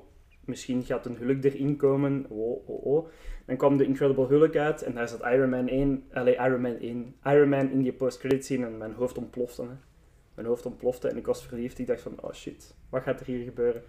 misschien 0.50 0.84
gaat 0.84 1.06
een 1.06 1.16
Hulk 1.16 1.44
erin 1.44 1.76
komen. 1.76 2.26
Oh, 2.28 2.68
oh, 2.68 2.86
oh. 2.86 3.08
Dan 3.46 3.56
kwam 3.56 3.76
de 3.76 3.84
Incredible 3.84 4.26
Hulk 4.26 4.56
uit 4.56 4.82
en 4.82 4.94
daar 4.94 5.08
zat 5.08 5.22
Iron 5.32 5.50
Man 5.50 5.68
1, 5.68 6.04
allee, 6.12 6.34
Iron 6.34 6.60
Man 6.60 6.78
1, 6.78 7.14
Iron 7.24 7.48
Man 7.48 7.70
in 7.70 7.82
die 7.82 7.92
post-credit 7.92 8.44
scene 8.44 8.66
en 8.66 8.78
mijn 8.78 8.92
hoofd 8.92 9.18
ontplofte. 9.18 9.62
Hè. 9.62 9.74
Mijn 10.34 10.46
hoofd 10.46 10.66
ontplofte 10.66 11.08
en 11.08 11.16
ik 11.16 11.26
was 11.26 11.46
verliefd. 11.46 11.78
Ik 11.78 11.86
dacht 11.86 12.00
van, 12.00 12.14
oh 12.20 12.32
shit, 12.32 12.74
wat 12.88 13.02
gaat 13.02 13.20
er 13.20 13.26
hier 13.26 13.44
gebeuren? 13.44 13.82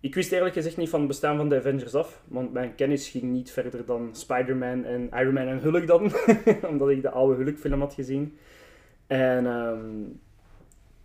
Ik 0.00 0.14
wist 0.14 0.32
eerlijk 0.32 0.54
gezegd 0.54 0.76
niet 0.76 0.88
van 0.88 0.98
het 0.98 1.08
bestaan 1.08 1.36
van 1.36 1.48
de 1.48 1.56
Avengers 1.56 1.94
af, 1.94 2.22
want 2.28 2.52
mijn 2.52 2.74
kennis 2.74 3.08
ging 3.08 3.24
niet 3.24 3.50
verder 3.50 3.84
dan 3.84 4.14
Spider-Man 4.14 4.84
en 4.84 5.10
Iron 5.14 5.34
Man 5.34 5.46
en 5.46 5.58
Hulk 5.58 5.86
dan, 5.86 6.12
omdat 6.72 6.88
ik 6.88 7.02
de 7.02 7.10
oude 7.10 7.42
Hulk-film 7.42 7.80
had 7.80 7.94
gezien. 7.94 8.36
En 9.06 9.46
ehm, 9.46 10.02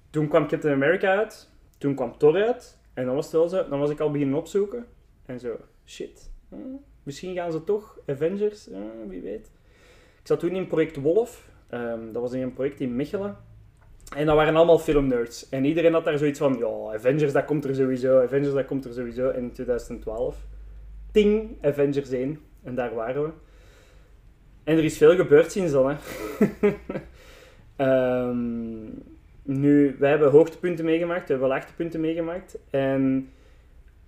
toen 0.10 0.28
kwam 0.28 0.48
Captain 0.48 0.74
America 0.74 1.18
uit, 1.18 1.49
toen 1.78 1.95
kwam 1.95 2.18
Thor 2.18 2.45
uit, 2.45 2.80
en 2.98 3.06
dan 3.06 3.15
was 3.15 3.26
het 3.26 3.34
wel 3.34 3.48
zo, 3.48 3.69
dan 3.69 3.80
was 3.80 3.90
ik 3.90 3.99
al 3.99 4.11
beginnen 4.11 4.38
opzoeken, 4.38 4.86
en 5.26 5.40
zo, 5.40 5.57
shit, 5.86 6.32
Misschien 7.03 7.36
gaan 7.36 7.52
ze 7.52 7.64
toch 7.64 7.99
Avengers, 8.06 8.68
wie 9.07 9.22
weet. 9.22 9.52
Ik 10.19 10.28
zat 10.28 10.40
toen 10.40 10.56
in 10.56 10.68
project 10.68 10.95
Wolf. 10.95 11.49
Ehm, 11.69 12.11
dat 12.11 12.22
was 12.22 12.34
in 12.34 12.41
een 12.41 12.53
project 12.53 12.80
in 12.80 12.95
Mechelen. 12.95 13.38
En 14.15 14.26
dat 14.26 14.36
waren 14.36 14.56
allemaal 14.56 14.80
filmnerds. 14.80 15.49
En 15.49 15.65
iedereen 15.65 15.94
had 15.94 16.03
daar 16.03 16.18
zoiets 16.18 16.40
van, 16.40 16.57
ja, 16.57 16.94
Avengers, 16.95 17.34
dat 17.34 17.45
komt 17.45 17.65
er 17.65 17.76
sowieso. 17.76 18.22
Avengers, 18.22 18.53
dat 18.53 18.65
komt 18.65 18.86
er 18.86 18.94
sowieso. 18.94 19.30
In 19.30 19.52
2012, 19.52 20.45
ting, 21.11 21.57
Avengers 21.61 22.10
1. 22.10 22.40
En 22.64 22.76
daar 22.76 22.94
waren 22.94 23.24
we. 23.24 23.30
En 24.64 24.78
er 24.78 24.84
is 24.84 24.98
veel 24.98 25.15
gebeurd 25.15 25.52
sinds 25.52 25.72
dan, 25.72 25.90
hè. 25.90 25.95
Ehm, 27.76 28.90
nu, 29.48 29.95
wij 29.99 30.10
hebben 30.10 30.32
hoogtepunten 30.32 30.86
meegemaakt. 30.86 31.26
We 31.26 31.32
hebben 31.32 31.49
laagtepunten 31.49 31.99
meegemaakt. 31.99 32.57
En 32.69 33.30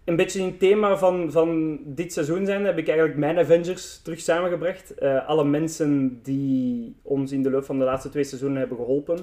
een 0.04 0.16
beetje 0.16 0.40
in 0.40 0.46
het 0.46 0.60
thema 0.60 0.98
van, 0.98 1.32
van 1.32 1.80
dit 1.86 2.14
seizoen 2.14 2.46
zijn, 2.46 2.66
heb 2.66 2.78
ik 2.78 2.88
eigenlijk 2.88 3.18
mijn 3.18 3.38
Avengers 3.38 4.02
terug 4.02 4.20
samengebracht. 4.20 4.94
Eh, 4.94 5.28
alle 5.28 5.44
mensen 5.44 6.20
die 6.24 6.96
ons 7.02 7.32
in 7.32 7.44
de 7.44 7.50
loop 7.50 7.66
van 7.66 7.80
de 7.80 7.86
laatste 7.86 8.10
twee 8.10 8.24
seizoenen 8.24 8.60
hebben 8.60 8.78
geholpen. 8.78 9.18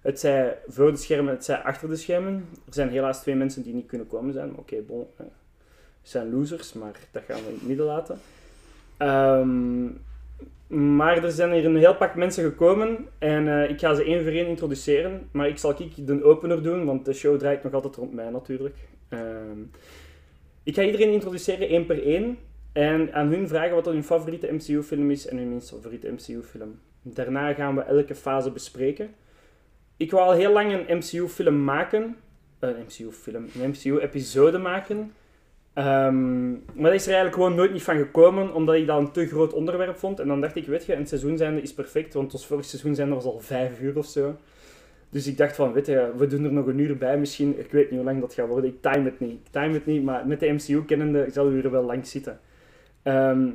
Het 0.00 0.20
zij 0.20 0.58
voor 0.66 0.90
de 0.90 0.98
schermen, 0.98 1.34
het 1.34 1.44
zij 1.44 1.56
achter 1.56 1.88
de 1.88 1.96
schermen. 1.96 2.34
Er 2.66 2.74
zijn 2.74 2.88
helaas 2.88 3.20
twee 3.20 3.34
mensen 3.34 3.62
die 3.62 3.74
niet 3.74 3.86
kunnen 3.86 4.06
komen 4.06 4.32
zijn. 4.32 4.56
Oké, 4.56 4.76
bon. 4.86 5.06
eh, 5.16 5.26
zijn 6.02 6.30
losers, 6.30 6.72
maar 6.72 6.98
dat 7.10 7.22
gaan 7.26 7.40
we 7.40 7.48
in 7.48 7.54
het 7.54 7.66
midden 7.66 7.86
laten. 7.86 8.18
Ehm, 8.96 9.86
maar 10.66 11.24
er 11.24 11.30
zijn 11.30 11.52
hier 11.52 11.64
een 11.64 11.76
heel 11.76 11.96
pak 11.96 12.14
mensen 12.14 12.44
gekomen 12.44 13.06
en 13.18 13.48
eh, 13.48 13.70
ik 13.70 13.80
ga 13.80 13.94
ze 13.94 14.04
één 14.04 14.22
voor 14.22 14.32
één 14.32 14.46
introduceren. 14.46 15.28
Maar 15.32 15.48
ik 15.48 15.58
zal 15.58 15.74
ik 15.78 16.06
de 16.06 16.24
opener 16.24 16.62
doen, 16.62 16.84
want 16.84 17.04
de 17.04 17.12
show 17.12 17.38
draait 17.38 17.62
nog 17.62 17.72
altijd 17.72 17.96
rond 17.96 18.12
mij 18.12 18.30
natuurlijk. 18.30 18.76
Ehm, 19.08 19.60
ik 20.62 20.74
ga 20.74 20.82
iedereen 20.82 21.12
introduceren 21.12 21.68
één 21.68 21.86
per 21.86 22.02
één 22.02 22.38
en 22.72 23.12
aan 23.12 23.28
hun 23.28 23.48
vragen 23.48 23.74
wat 23.74 23.84
hun 23.84 24.04
favoriete 24.04 24.52
MCU-film 24.52 25.10
is 25.10 25.26
en 25.26 25.36
hun 25.36 25.48
minst 25.48 25.68
favoriete 25.68 26.10
MCU-film. 26.10 26.78
Daarna 27.02 27.54
gaan 27.54 27.74
we 27.74 27.82
elke 27.82 28.14
fase 28.14 28.50
bespreken. 28.50 29.10
Ik 29.96 30.10
wou 30.10 30.24
al 30.24 30.32
heel 30.32 30.52
lang 30.52 30.72
een 30.72 30.96
MCU-film 30.96 31.64
maken, 31.64 32.16
een 32.58 32.74
MCU-film, 32.86 33.46
een 33.54 33.70
MCU-episode 33.70 34.58
maken. 34.58 35.12
Ehm, 35.80 36.50
maar 36.50 36.90
dat 36.90 36.92
is 36.92 37.06
er 37.06 37.12
eigenlijk 37.12 37.34
gewoon 37.34 37.54
nooit 37.54 37.72
niet 37.72 37.82
van 37.82 37.96
gekomen, 37.96 38.54
omdat 38.54 38.74
ik 38.74 38.86
dat 38.86 38.98
een 38.98 39.10
te 39.10 39.26
groot 39.26 39.52
onderwerp 39.52 39.98
vond. 39.98 40.20
En 40.20 40.28
dan 40.28 40.40
dacht 40.40 40.56
ik, 40.56 40.66
weet 40.66 40.86
je, 40.86 40.94
een 40.94 41.06
seizoen 41.06 41.36
zijnde 41.36 41.62
is 41.62 41.74
perfect, 41.74 42.14
want 42.14 42.32
ons 42.32 42.46
vorig 42.46 42.64
seizoen 42.64 42.94
zijn 42.94 43.14
was 43.14 43.24
al 43.24 43.40
vijf 43.40 43.80
uur 43.80 43.98
of 43.98 44.06
zo. 44.06 44.36
Dus 45.10 45.26
ik 45.26 45.36
dacht 45.36 45.56
van, 45.56 45.72
weet 45.72 45.86
je, 45.86 46.12
we 46.16 46.26
doen 46.26 46.44
er 46.44 46.52
nog 46.52 46.66
een 46.66 46.78
uur 46.78 46.96
bij 46.96 47.18
misschien. 47.18 47.58
Ik 47.58 47.72
weet 47.72 47.90
niet 47.90 47.98
hoe 47.98 48.08
lang 48.08 48.20
dat 48.20 48.34
gaat 48.34 48.48
worden. 48.48 48.70
Ik 48.70 48.82
time 48.82 49.04
het 49.04 49.20
niet. 49.20 49.32
Ik 49.32 49.50
time 49.50 49.74
het 49.74 49.86
niet, 49.86 50.02
maar 50.02 50.26
met 50.26 50.40
de 50.40 50.52
MCU 50.52 50.84
kennende 50.84 51.26
zal 51.30 51.50
u 51.50 51.60
er 51.60 51.70
wel 51.70 51.84
lang 51.84 52.06
zitten. 52.06 52.40
Ehm, 53.02 53.48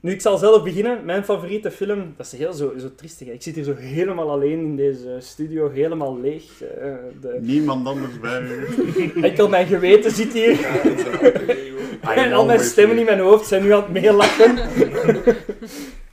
nu, 0.00 0.10
ik 0.12 0.20
zal 0.20 0.38
zelf 0.38 0.62
beginnen. 0.62 1.04
Mijn 1.04 1.24
favoriete 1.24 1.70
film, 1.70 2.14
dat 2.16 2.26
is 2.26 2.32
heel 2.32 2.52
zo, 2.52 2.72
zo 2.78 2.94
triestig. 2.96 3.26
hè. 3.26 3.32
Ik 3.32 3.42
zit 3.42 3.54
hier 3.54 3.64
zo 3.64 3.74
helemaal 3.74 4.30
alleen 4.30 4.58
in 4.58 4.76
deze 4.76 5.16
studio, 5.20 5.70
helemaal 5.70 6.20
leeg. 6.20 6.62
eh, 6.62 6.94
de... 7.20 7.38
Niemand 7.40 7.86
anders 7.86 8.20
bij 8.20 8.42
u. 8.42 8.66
Enkel 9.22 9.48
mijn 9.48 9.66
geweten 9.66 10.10
zit 10.10 10.32
hier. 10.32 10.58
En 12.02 12.32
al 12.32 12.46
mijn 12.46 12.60
stemmen 12.60 12.98
in 12.98 13.04
mijn 13.04 13.18
hoofd 13.18 13.46
zijn 13.46 13.62
nu 13.62 13.72
aan 13.72 13.82
het 13.82 13.92
meelachen. 13.92 14.58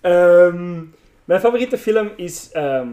Ehm, 0.01 0.83
mijn 1.25 1.39
favoriete 1.39 1.77
film 1.77 2.11
is 2.15 2.49
ehm, 2.51 2.87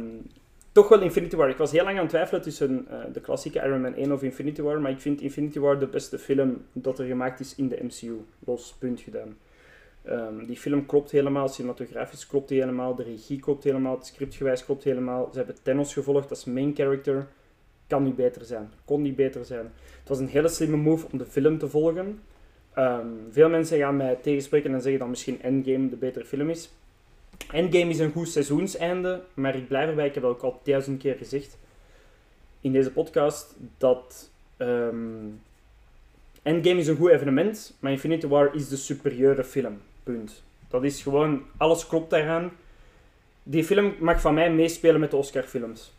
toch 0.72 0.88
wel 0.88 1.00
Infinity 1.00 1.36
War. 1.36 1.48
Ik 1.48 1.56
was 1.56 1.70
heel 1.72 1.84
lang 1.84 1.94
aan 1.94 2.00
het 2.00 2.08
twijfelen 2.10 2.42
tussen 2.42 2.86
eh, 2.90 2.96
de 3.12 3.20
klassieke 3.20 3.58
Iron 3.58 3.80
Man 3.80 3.94
1 3.94 4.12
of 4.12 4.22
Infinity 4.22 4.62
War, 4.62 4.80
maar 4.80 4.90
ik 4.90 5.00
vind 5.00 5.20
Infinity 5.20 5.58
War 5.58 5.78
de 5.78 5.86
beste 5.86 6.18
film 6.18 6.64
dat 6.72 6.98
er 6.98 7.06
gemaakt 7.06 7.40
is 7.40 7.54
in 7.56 7.68
de 7.68 7.78
MCU. 7.82 8.12
Los, 8.46 8.74
punt 8.78 9.00
gedaan. 9.00 9.36
Ehm, 10.06 10.44
die 10.46 10.56
film 10.56 10.86
klopt 10.86 11.10
helemaal, 11.10 11.48
cinematografisch 11.48 12.26
klopt 12.26 12.48
die 12.48 12.60
helemaal, 12.60 12.94
de 12.94 13.02
regie 13.02 13.40
klopt 13.40 13.64
helemaal, 13.64 13.96
het 13.96 14.06
scriptgewijs 14.06 14.64
klopt 14.64 14.84
helemaal. 14.84 15.28
Ze 15.32 15.36
hebben 15.36 15.56
Thanos 15.62 15.92
gevolgd 15.92 16.30
als 16.30 16.44
main 16.44 16.74
character. 16.74 17.26
Kan 17.86 18.02
niet 18.02 18.16
beter 18.16 18.44
zijn. 18.44 18.70
Kon 18.84 19.02
niet 19.02 19.16
beter 19.16 19.44
zijn. 19.44 19.72
Het 19.98 20.08
was 20.08 20.18
een 20.18 20.28
hele 20.28 20.48
slimme 20.48 20.76
move 20.76 21.06
om 21.12 21.18
de 21.18 21.24
film 21.24 21.58
te 21.58 21.68
volgen. 21.68 22.20
Ehm, 22.74 23.06
veel 23.30 23.48
mensen 23.48 23.78
gaan 23.78 23.96
mij 23.96 24.18
tegenspreken 24.22 24.74
en 24.74 24.80
zeggen 24.80 25.00
dat 25.00 25.08
misschien 25.08 25.42
Endgame 25.42 25.88
de 25.88 25.96
betere 25.96 26.24
film 26.24 26.50
is. 26.50 26.70
Endgame 27.52 27.90
is 27.90 27.98
een 27.98 28.12
goed 28.12 28.28
seizoenseinde, 28.28 29.22
maar 29.34 29.56
ik 29.56 29.68
blijf 29.68 29.88
erbij, 29.88 30.06
ik 30.06 30.14
heb 30.14 30.24
ook 30.24 30.42
al 30.42 30.60
duizend 30.62 30.98
keer 30.98 31.14
gezegd 31.14 31.58
in 32.60 32.72
deze 32.72 32.92
podcast, 32.92 33.54
dat 33.78 34.30
ehm, 34.56 35.28
Endgame 36.42 36.80
is 36.80 36.86
een 36.86 36.96
goed 36.96 37.10
evenement, 37.10 37.76
maar 37.80 37.92
Infinity 37.92 38.26
War 38.26 38.54
is 38.54 38.68
de 38.68 38.76
superieure 38.76 39.44
film. 39.44 39.80
Punt. 40.06 40.42
Dat 40.68 40.84
is 40.84 41.02
gewoon, 41.02 41.42
alles 41.56 41.86
klopt 41.86 42.10
daaraan. 42.10 42.50
Die 43.42 43.64
film 43.64 43.94
mag 44.00 44.20
van 44.20 44.34
mij 44.34 44.52
meespelen 44.52 45.00
met 45.00 45.10
de 45.10 45.16
Oscar-films. 45.16 45.92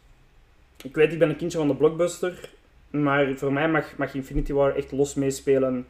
Ik 0.84 0.96
weet, 0.96 1.14
ik 1.14 1.20
ben 1.20 1.30
een 1.30 1.36
kindje 1.36 1.58
van 1.58 1.68
de 1.68 1.76
blockbuster, 1.76 2.50
maar 2.90 3.36
voor 3.36 3.54
mij 3.54 3.70
mag, 3.70 3.98
mag 3.98 4.14
Infinity 4.14 4.54
War 4.54 4.76
echt 4.76 4.92
los 4.92 5.14
meespelen 5.14 5.86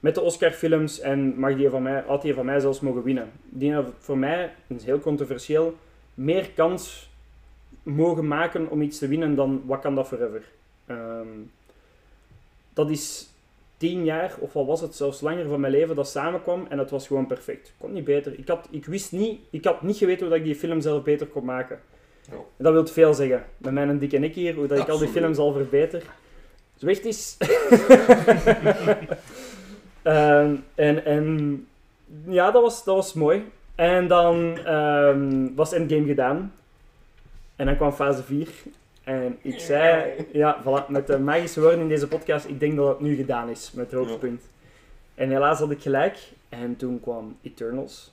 met 0.00 0.14
de 0.14 0.20
Oscar-films 0.20 1.00
en 1.00 1.38
mag 1.38 1.56
die 1.56 1.68
van 1.68 1.82
mij, 1.82 2.04
had 2.06 2.22
die 2.22 2.34
van 2.34 2.44
mij 2.44 2.60
zelfs 2.60 2.80
mogen 2.80 3.02
winnen. 3.02 3.30
Die 3.48 3.72
had 3.72 3.92
voor 3.98 4.18
mij, 4.18 4.54
dat 4.66 4.78
is 4.78 4.84
heel 4.84 5.00
controversieel, 5.00 5.76
meer 6.14 6.50
kans 6.50 7.10
mogen 7.82 8.26
maken 8.26 8.70
om 8.70 8.82
iets 8.82 8.98
te 8.98 9.08
winnen 9.08 9.34
dan 9.34 9.62
Wakanda 9.66 10.04
Forever. 10.04 10.42
Ehm, 10.86 11.28
dat 12.72 12.90
is 12.90 13.31
tien 13.82 14.04
jaar, 14.04 14.34
of 14.38 14.52
wat 14.52 14.66
was 14.66 14.80
het, 14.80 14.94
zelfs 14.94 15.20
langer 15.20 15.48
van 15.48 15.60
mijn 15.60 15.72
leven 15.72 15.96
dat 15.96 16.08
samenkwam 16.08 16.66
en 16.68 16.78
het 16.78 16.90
was 16.90 17.06
gewoon 17.06 17.26
perfect. 17.26 17.72
Kon 17.78 17.92
niet 17.92 18.04
beter. 18.04 18.38
Ik, 18.38 18.48
had, 18.48 18.68
ik 18.70 18.86
wist 18.86 19.12
niet, 19.12 19.40
ik 19.50 19.64
had 19.64 19.82
niet 19.82 19.96
geweten 19.96 20.20
hoe 20.20 20.28
dat 20.28 20.38
ik 20.38 20.44
die 20.44 20.54
film 20.54 20.80
zelf 20.80 21.02
beter 21.02 21.26
kon 21.26 21.44
maken. 21.44 21.80
Ja. 22.30 22.36
Dat 22.56 22.72
wil 22.72 22.86
veel 22.86 23.14
zeggen. 23.14 23.44
Met 23.56 23.72
mijn 23.72 23.98
dikke 23.98 24.18
nek 24.18 24.34
hier, 24.34 24.54
hoe 24.54 24.66
dat 24.66 24.78
ik 24.78 24.88
al 24.88 24.98
die 24.98 25.08
films 25.08 25.38
al 25.38 25.52
verbeter. 25.52 26.02
Zwicht 26.76 27.04
is. 27.04 27.36
Ehm, 30.02 30.54
en, 30.74 31.04
en 31.04 31.66
ja, 32.24 32.50
dat 32.50 32.62
was, 32.62 32.84
dat 32.84 32.94
was 32.94 33.12
mooi. 33.12 33.44
En 33.74 34.08
dan 34.08 34.58
ehm, 34.58 35.54
was 35.54 35.72
Endgame 35.72 36.06
gedaan. 36.06 36.54
En 37.56 37.66
dan 37.66 37.76
kwam 37.76 37.92
fase 37.92 38.22
4. 38.22 38.48
En 39.04 39.38
ik 39.42 39.58
zei, 39.58 40.14
ja, 40.32 40.62
voilà, 40.62 40.86
met 40.88 41.06
de 41.06 41.18
magische 41.18 41.60
woorden 41.60 41.80
in 41.80 41.88
deze 41.88 42.08
podcast, 42.08 42.48
ik 42.48 42.60
denk 42.60 42.76
dat 42.76 42.88
het 42.88 43.00
nu 43.00 43.14
gedaan 43.14 43.48
is 43.48 43.72
met 43.72 43.90
het 43.90 43.94
hoogtepunt. 43.94 44.42
En 45.14 45.30
helaas 45.30 45.58
had 45.58 45.70
ik 45.70 45.82
gelijk. 45.82 46.18
En 46.48 46.76
toen 46.76 47.00
kwam 47.00 47.36
Eternals. 47.42 48.12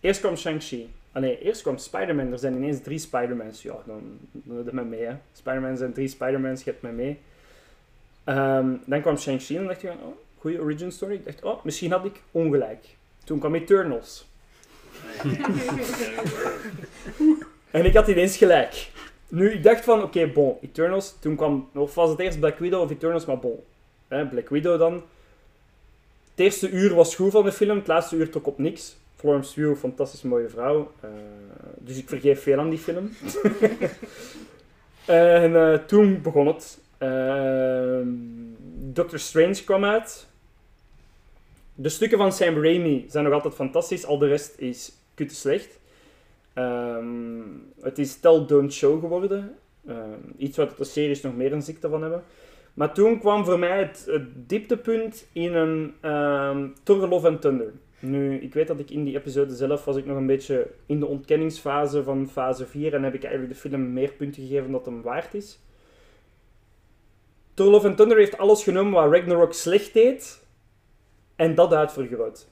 Eerst 0.00 0.20
kwam 0.20 0.36
Shang-Chi. 0.36 0.90
Ah 1.12 1.22
nee, 1.22 1.38
eerst 1.38 1.62
kwam 1.62 1.78
Spider-Man. 1.78 2.32
Er 2.32 2.38
zijn 2.38 2.54
ineens 2.54 2.82
drie 2.82 2.98
Spider-Mans. 2.98 3.62
Ja, 3.62 3.76
dan 3.86 4.18
doe 4.32 4.64
je 4.64 4.70
mij 4.72 4.84
mee, 4.84 5.04
hè. 5.04 5.14
Spider-Man 5.32 5.76
zijn 5.76 5.92
drie 5.92 6.08
Spider-Mans, 6.08 6.64
je 6.64 6.70
hebt 6.70 6.82
mij 6.82 6.92
mee. 6.92 7.18
Ehm, 8.24 8.68
dan 8.84 9.00
kwam 9.00 9.16
Shang-Chi 9.16 9.56
en 9.56 9.66
dacht 9.66 9.82
ik, 9.82 9.90
oh, 9.90 10.16
goede 10.38 10.60
origin 10.60 10.92
story. 10.92 11.14
Ik 11.14 11.24
dacht, 11.24 11.42
oh, 11.42 11.64
misschien 11.64 11.90
had 11.90 12.04
ik 12.04 12.22
ongelijk. 12.30 12.84
Toen 13.24 13.38
kwam 13.38 13.54
Eternals. 13.54 14.28
en 17.70 17.84
ik 17.84 17.94
had 17.94 18.08
ineens 18.08 18.36
gelijk. 18.36 18.90
Nu, 19.30 19.52
ik 19.52 19.62
dacht 19.62 19.84
van, 19.84 20.02
oké, 20.02 20.26
bon, 20.26 20.56
Eternals. 20.60 21.16
Toen 21.20 21.36
kwam, 21.36 21.68
of 21.74 21.94
was 21.94 22.10
het 22.10 22.18
eerst 22.18 22.38
Black 22.38 22.58
Widow 22.58 22.82
of 22.82 22.90
Eternals, 22.90 23.24
maar 23.24 23.38
bon. 23.38 23.62
Hè, 24.08 24.26
Black 24.26 24.48
Widow 24.48 24.78
dan. 24.78 24.92
Het 26.30 26.40
eerste 26.46 26.70
uur 26.70 26.94
was 26.94 27.14
goed 27.14 27.30
van 27.30 27.44
de 27.44 27.52
film, 27.52 27.76
het 27.76 27.86
laatste 27.86 28.16
uur 28.16 28.30
trok 28.30 28.46
op 28.46 28.58
niks. 28.58 28.96
Florence 29.16 29.54
Pugh, 29.54 29.78
fantastisch 29.78 30.22
mooie 30.22 30.48
vrouw. 30.48 30.92
Eh, 31.00 31.10
dus 31.78 31.96
ik 31.96 32.08
vergeef 32.08 32.42
veel 32.42 32.58
aan 32.58 32.70
die 32.70 32.78
film. 32.78 33.10
en 35.04 35.56
eh, 35.56 35.74
toen 35.74 36.22
begon 36.22 36.46
het. 36.46 36.78
Ehm, 36.98 38.08
Doctor 38.92 39.18
Strange 39.18 39.64
kwam 39.64 39.84
uit. 39.84 40.26
De 41.74 41.88
stukken 41.88 42.18
van 42.18 42.32
Sam 42.32 42.62
Raimi 42.62 43.06
zijn 43.08 43.24
nog 43.24 43.32
altijd 43.32 43.54
fantastisch, 43.54 44.06
al 44.06 44.18
de 44.18 44.26
rest 44.26 44.54
is 44.58 44.92
kutte 45.14 45.34
slecht. 45.34 45.78
Ehm, 46.60 47.42
het 47.80 47.98
is 47.98 48.20
tell, 48.20 48.44
don't 48.46 48.72
show 48.72 49.00
geworden. 49.00 49.56
Ehm, 49.86 50.20
iets 50.36 50.56
wat 50.56 50.76
de 50.78 50.84
series 50.84 51.22
nog 51.22 51.36
meer 51.36 51.52
een 51.52 51.62
ziekte 51.62 51.88
van 51.88 52.02
hebben. 52.02 52.22
Maar 52.74 52.94
toen 52.94 53.18
kwam 53.18 53.44
voor 53.44 53.58
mij 53.58 53.78
het, 53.78 54.04
het 54.06 54.48
dieptepunt 54.48 55.26
in 55.32 55.54
een 55.54 55.94
ehm 56.00 56.68
Thor 56.82 57.08
Love 57.08 57.28
and 57.28 57.40
Thunder. 57.40 57.72
Nu, 57.98 58.40
ik 58.40 58.54
weet 58.54 58.66
dat 58.66 58.80
ik 58.80 58.90
in 58.90 59.04
die 59.04 59.16
episode 59.16 59.54
zelf 59.54 59.84
was 59.84 59.96
ik 59.96 60.06
nog 60.06 60.16
een 60.16 60.26
beetje 60.26 60.70
in 60.86 61.00
de 61.00 61.06
ontkenningsfase 61.06 62.02
van 62.02 62.28
fase 62.28 62.66
4 62.66 62.94
en 62.94 63.02
heb 63.02 63.14
ik 63.14 63.22
eigenlijk 63.22 63.54
de 63.54 63.60
film 63.60 63.92
meer 63.92 64.12
punten 64.12 64.42
gegeven 64.42 64.72
dat 64.72 64.84
hem 64.84 65.02
waard 65.02 65.34
is. 65.34 65.58
Thor 67.54 67.70
Love 67.70 67.88
and 67.88 67.96
Thunder 67.96 68.16
heeft 68.16 68.38
alles 68.38 68.62
genomen 68.62 68.92
wat 68.92 69.12
Ragnarok 69.12 69.52
slecht 69.52 69.92
deed 69.92 70.44
en 71.36 71.54
dat 71.54 71.72
uitvergroot. 71.72 72.49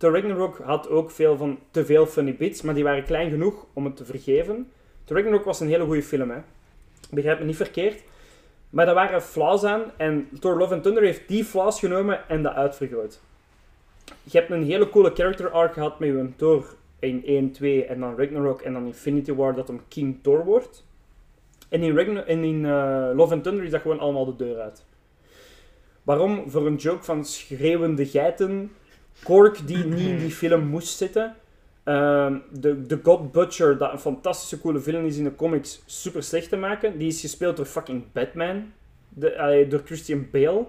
Thor 0.00 0.12
Ragnarok 0.12 0.58
had 0.58 0.88
ook 0.88 1.10
veel 1.10 1.36
van 1.36 1.58
te 1.70 1.84
veel 1.84 2.06
funny 2.06 2.36
bits, 2.36 2.62
maar 2.62 2.74
die 2.74 2.84
waren 2.84 3.04
klein 3.04 3.30
genoeg 3.30 3.66
om 3.72 3.84
het 3.84 3.96
te 3.96 4.04
vergeven. 4.04 4.70
Thor 5.04 5.16
Ragnarok 5.16 5.44
was 5.44 5.60
een 5.60 5.68
hele 5.68 5.84
goede 5.84 6.02
film, 6.02 6.30
hè. 6.30 6.38
Begrijp 7.10 7.38
me 7.38 7.44
niet 7.44 7.56
verkeerd. 7.56 8.02
Maar 8.70 8.86
daar 8.86 8.94
waren 8.94 9.22
flaws 9.22 9.64
aan 9.64 9.82
en 9.96 10.28
Thor 10.38 10.58
Love 10.58 10.74
and 10.74 10.82
Thunder 10.82 11.02
heeft 11.02 11.28
die 11.28 11.44
flaws 11.44 11.78
genomen 11.78 12.28
en 12.28 12.42
dat 12.42 12.54
uitvergroot. 12.54 13.20
Je 14.04 14.38
hebt 14.38 14.50
een 14.50 14.64
hele 14.64 14.88
coole 14.88 15.10
character 15.14 15.50
arc 15.50 15.72
gehad 15.72 15.98
met 15.98 16.08
je 16.08 16.28
Thor 16.36 16.74
in 16.98 17.26
1, 17.26 17.52
2 17.52 17.84
en 17.84 18.00
dan 18.00 18.16
Ragnarok 18.16 18.60
en 18.60 18.72
dan 18.72 18.86
Infinity 18.86 19.32
War 19.32 19.54
dat 19.54 19.68
hem 19.68 19.80
King 19.88 20.18
Thor 20.22 20.44
wordt. 20.44 20.84
En 21.68 21.82
in, 21.82 22.26
in 22.26 22.64
eh, 22.64 23.10
Love 23.14 23.34
and 23.34 23.42
Thunder 23.42 23.64
is 23.64 23.70
dat 23.70 23.80
gewoon 23.80 24.00
allemaal 24.00 24.24
de 24.24 24.36
deur 24.36 24.60
uit. 24.60 24.84
Waarom? 26.02 26.50
Voor 26.50 26.66
een 26.66 26.76
joke 26.76 27.04
van 27.04 27.24
schreeuwende 27.24 28.06
geiten. 28.06 28.70
Kork 29.22 29.66
die 29.66 29.84
niet 29.84 30.08
in 30.08 30.18
die 30.18 30.30
film 30.30 30.66
moest 30.66 30.96
zitten. 30.96 31.36
Ehm, 31.84 32.38
de, 32.52 32.86
de 32.86 33.00
God 33.02 33.32
Butcher, 33.32 33.78
dat 33.78 33.92
een 33.92 33.98
fantastische 33.98 34.60
coole 34.60 34.80
film 34.80 35.06
is 35.06 35.16
in 35.16 35.24
de 35.24 35.34
comics, 35.34 35.82
super 35.86 36.22
slecht 36.22 36.48
te 36.48 36.56
maken. 36.56 36.98
Die 36.98 37.08
is 37.08 37.20
gespeeld 37.20 37.56
door 37.56 37.66
fucking 37.66 38.04
Batman. 38.12 38.72
De, 39.08 39.30
eh, 39.30 39.70
door 39.70 39.82
Christian 39.84 40.26
Bale. 40.32 40.66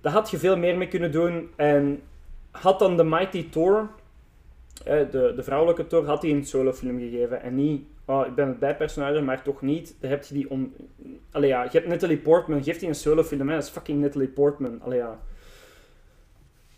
Daar 0.00 0.12
had 0.12 0.30
je 0.30 0.38
veel 0.38 0.56
meer 0.56 0.76
mee 0.76 0.88
kunnen 0.88 1.12
doen. 1.12 1.50
En 1.56 2.02
had 2.50 2.78
dan 2.78 2.96
de 2.96 3.04
Mighty 3.04 3.50
Thor, 3.50 3.88
eh, 4.84 4.98
de, 5.10 5.32
de 5.36 5.42
vrouwelijke 5.42 5.86
Thor, 5.86 6.06
had 6.06 6.22
hij 6.22 6.30
een 6.30 6.46
solofilm 6.46 6.98
gegeven. 6.98 7.42
En 7.42 7.54
niet, 7.54 7.82
oh, 8.04 8.26
ik 8.26 8.34
ben 8.34 8.48
het 8.48 8.58
bijpersonage, 8.58 9.20
maar 9.20 9.42
toch 9.42 9.62
niet. 9.62 9.96
Dan 10.00 10.10
heb 10.10 10.24
je 10.24 10.34
die 10.34 10.50
on... 10.50 10.74
Allee 11.30 11.48
ja, 11.48 11.62
je 11.62 11.70
hebt 11.70 11.86
Natalie 11.86 12.18
Portman, 12.18 12.64
geeft 12.64 12.80
die 12.80 12.88
een 12.88 12.94
solofilm, 12.94 13.48
hè. 13.48 13.54
dat 13.54 13.64
is 13.64 13.70
fucking 13.70 14.00
Natalie 14.00 14.28
Portman. 14.28 14.82
Allee 14.82 14.98
ja. 14.98 15.18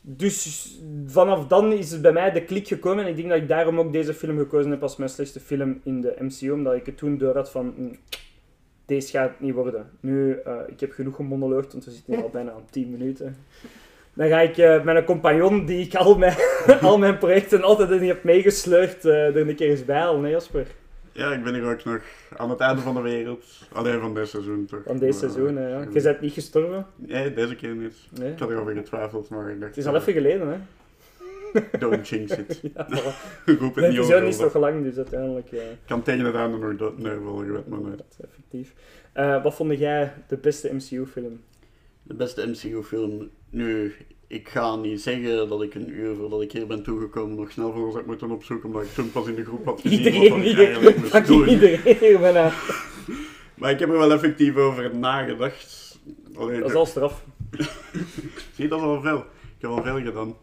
Dus 0.09 0.71
vanaf 1.07 1.47
dan 1.47 1.73
is 1.73 1.91
het 1.91 2.03
bij 2.03 2.13
mij 2.13 2.31
de 2.31 2.45
klik 2.45 2.67
gekomen. 2.67 3.05
En 3.05 3.11
ik 3.11 3.17
denk 3.17 3.29
dat 3.29 3.39
ik 3.39 3.49
daarom 3.49 3.79
ook 3.79 3.93
deze 3.93 4.15
film 4.15 4.39
gekozen 4.39 4.71
heb 4.71 4.83
als 4.83 4.97
mijn 4.97 5.11
slechtste 5.11 5.41
film 5.41 5.81
in 5.85 6.01
de 6.01 6.17
MCU. 6.19 6.51
Omdat 6.51 6.75
ik 6.75 6.87
het 6.87 6.97
toen 6.97 7.19
door 7.19 7.35
had 7.35 7.51
van... 7.51 7.75
mm, 7.77 7.97
deze 8.87 9.11
gaat 9.11 9.29
het 9.29 9.41
niet 9.41 9.55
worden. 9.55 9.91
Nu, 10.01 10.41
eh, 10.45 10.53
ik 10.67 10.81
heb 10.81 10.93
genoeg 10.93 11.17
gemonoloogd, 11.17 11.73
want 11.73 11.85
we 11.85 11.91
zitten 11.91 12.15
hier 12.15 12.23
al 12.23 12.31
bijna 12.31 12.51
aan 12.51 12.67
10 12.71 12.91
minuten. 12.91 13.37
Dan 14.15 14.29
ga 14.29 14.41
ik 14.41 14.59
eh, 14.59 14.85
met 14.85 14.97
een 14.97 15.05
compagnon 15.05 15.65
die 15.65 15.87
ik 15.87 15.95
al 15.95 16.19
mijn, 16.19 16.37
al 16.81 16.99
mijn 16.99 17.19
projecten 17.19 17.63
altijd 17.63 17.91
in 17.91 18.09
heb 18.09 18.25
meegesleurd, 18.25 19.05
eh, 19.05 19.27
er 19.27 19.49
een 19.49 19.57
keer 19.57 19.71
eens 19.71 19.85
bij 19.85 19.99
halen, 19.99 20.23
hè 20.25 20.31
Jasper? 20.31 20.67
Ja, 21.17 21.33
ik 21.33 21.43
ben 21.45 21.55
hier 21.55 21.65
ook 21.71 21.85
nog 21.85 22.01
aan 22.37 22.51
het 22.51 22.61
einde 22.61 22.83
van 22.83 22.95
de 22.95 23.01
wereld. 23.01 23.45
Alleen 23.73 24.01
van 24.01 24.15
dit 24.15 24.29
seizoen 24.29 24.65
toch. 24.67 24.81
Van 24.85 24.99
deze 24.99 25.21
Maar, 25.27 25.31
seizoen, 25.31 25.57
hè, 25.57 25.69
ja. 25.69 25.81
Je 25.93 26.03
bent 26.03 26.21
niet 26.21 26.33
gestorven. 26.33 26.87
Nee, 26.97 27.35
deze 27.35 27.55
keer 27.57 27.75
niet. 27.75 27.95
Nee. 28.19 28.33
Ik 28.33 28.39
had 28.39 28.51
erover 28.51 28.75
getwijfeld, 28.75 29.29
maar 29.29 29.51
ik 29.51 29.61
dacht... 29.61 29.75
Het 29.77 29.85
is 29.85 29.91
al 29.91 29.97
even 29.97 30.13
geleden, 30.13 30.49
hè. 30.49 30.57
Don't 31.79 32.09
jinx 32.09 32.37
it. 32.39 32.61
Ja. 32.75 32.87
Roep 33.45 33.75
De 33.75 33.81
het 33.81 33.91
niet 33.91 33.99
episode 33.99 34.27
is 34.27 34.35
over. 34.39 34.51
toch 34.51 34.63
lang, 34.63 34.83
dus 34.83 34.97
uiteindelijk... 34.97 35.49
Ja, 35.51 35.61
Ik 35.63 35.79
kan 35.87 36.03
tegen 36.03 36.25
het 36.25 36.35
einde 36.35 36.57
nog 36.59 36.77
dood 36.77 36.99
neuvelen, 36.99 37.45
je 37.47 37.53
weet 37.53 37.69
maar 37.69 37.81
nooit. 37.81 37.99
dat 37.99 38.07
is 38.19 38.25
effectief. 38.25 38.75
Eh, 39.13 39.43
wat 39.43 39.55
vond 39.55 39.79
jij 39.79 40.13
de 40.29 40.37
beste 40.37 40.75
MCU-film? 40.75 41.41
De 42.03 42.15
beste 42.15 42.47
MCU-film. 42.47 43.31
Nu, 43.51 43.95
ik 44.29 44.49
ga 44.49 44.77
niet 44.77 45.01
zeggen 45.01 45.49
dat 45.49 45.63
ik 45.63 45.75
een 45.75 45.91
uur 45.91 46.17
voordat 46.17 46.43
ik 46.43 46.53
hier 46.53 46.67
ben 46.67 46.83
toegekomen 46.83 47.37
nog 47.37 47.51
snel 47.51 47.73
voor 47.73 47.93
had 47.93 48.07
moeten 48.07 48.31
opzoeken, 48.31 48.69
omdat 48.69 48.83
ik 48.83 48.89
toen 48.95 49.13
pas 49.13 49.27
in 49.27 49.35
de 49.35 49.45
groep 49.45 49.65
had 49.65 49.81
gezien 49.81 49.99
Iedereen 49.99 50.31
wat 50.31 50.39
ik 50.39 50.45
hier, 50.57 50.65
eigenlijk 50.65 50.99
moest 50.99 51.27
doen. 51.27 51.49
iedereen. 51.49 52.51
Maar 53.55 53.71
ik 53.71 53.79
heb 53.79 53.89
er 53.91 53.99
wel 53.99 54.13
effectief 54.13 54.57
over 54.57 54.97
nagedacht. 54.97 55.99
Alleen, 56.37 56.61
Dat 56.61 56.69
is 56.69 56.75
al 56.75 56.87
straf. 56.87 57.25
Zie, 58.57 58.69
dat 58.69 58.79
is 58.79 58.85
al 58.85 59.01
veel. 59.01 59.19
Ik 59.19 59.63
heb 59.63 59.71
al 59.71 59.83
veel 59.83 60.01
gedaan. 60.01 60.37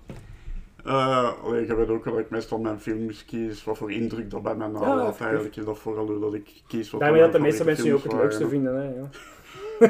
Eh, 0.86 1.44
allee, 1.44 1.68
je 1.68 1.76
weet 1.76 1.90
ook 1.90 2.03
dat 2.03 2.18
ik 2.18 2.30
meestal 2.30 2.60
mijn 2.60 2.80
films 2.80 3.26
kies, 3.26 3.64
wat 3.64 3.78
voor 3.78 3.92
indruk 3.92 4.30
dat 4.30 4.44
bij 4.44 4.56
mij 4.56 4.68
nalaat. 4.68 4.98
effectief. 5.00 5.22
eigenlijk 5.26 5.56
is 5.56 5.66
dat 5.66 5.80
vooral 5.80 6.06
hoe 6.06 6.20
dat 6.20 6.34
ik 6.34 6.50
kies 6.68 6.90
wat 6.92 7.00
Daarmee 7.02 7.22
dat 7.22 7.32
de 7.32 7.40
meeste 7.40 7.66
mensen 7.66 7.86
je 7.86 7.94
ook 7.94 8.03
het 8.03 8.14
leukste 8.14 8.48
vinden. 8.50 8.76
Hè, 8.76 8.84
ja. 8.84 9.10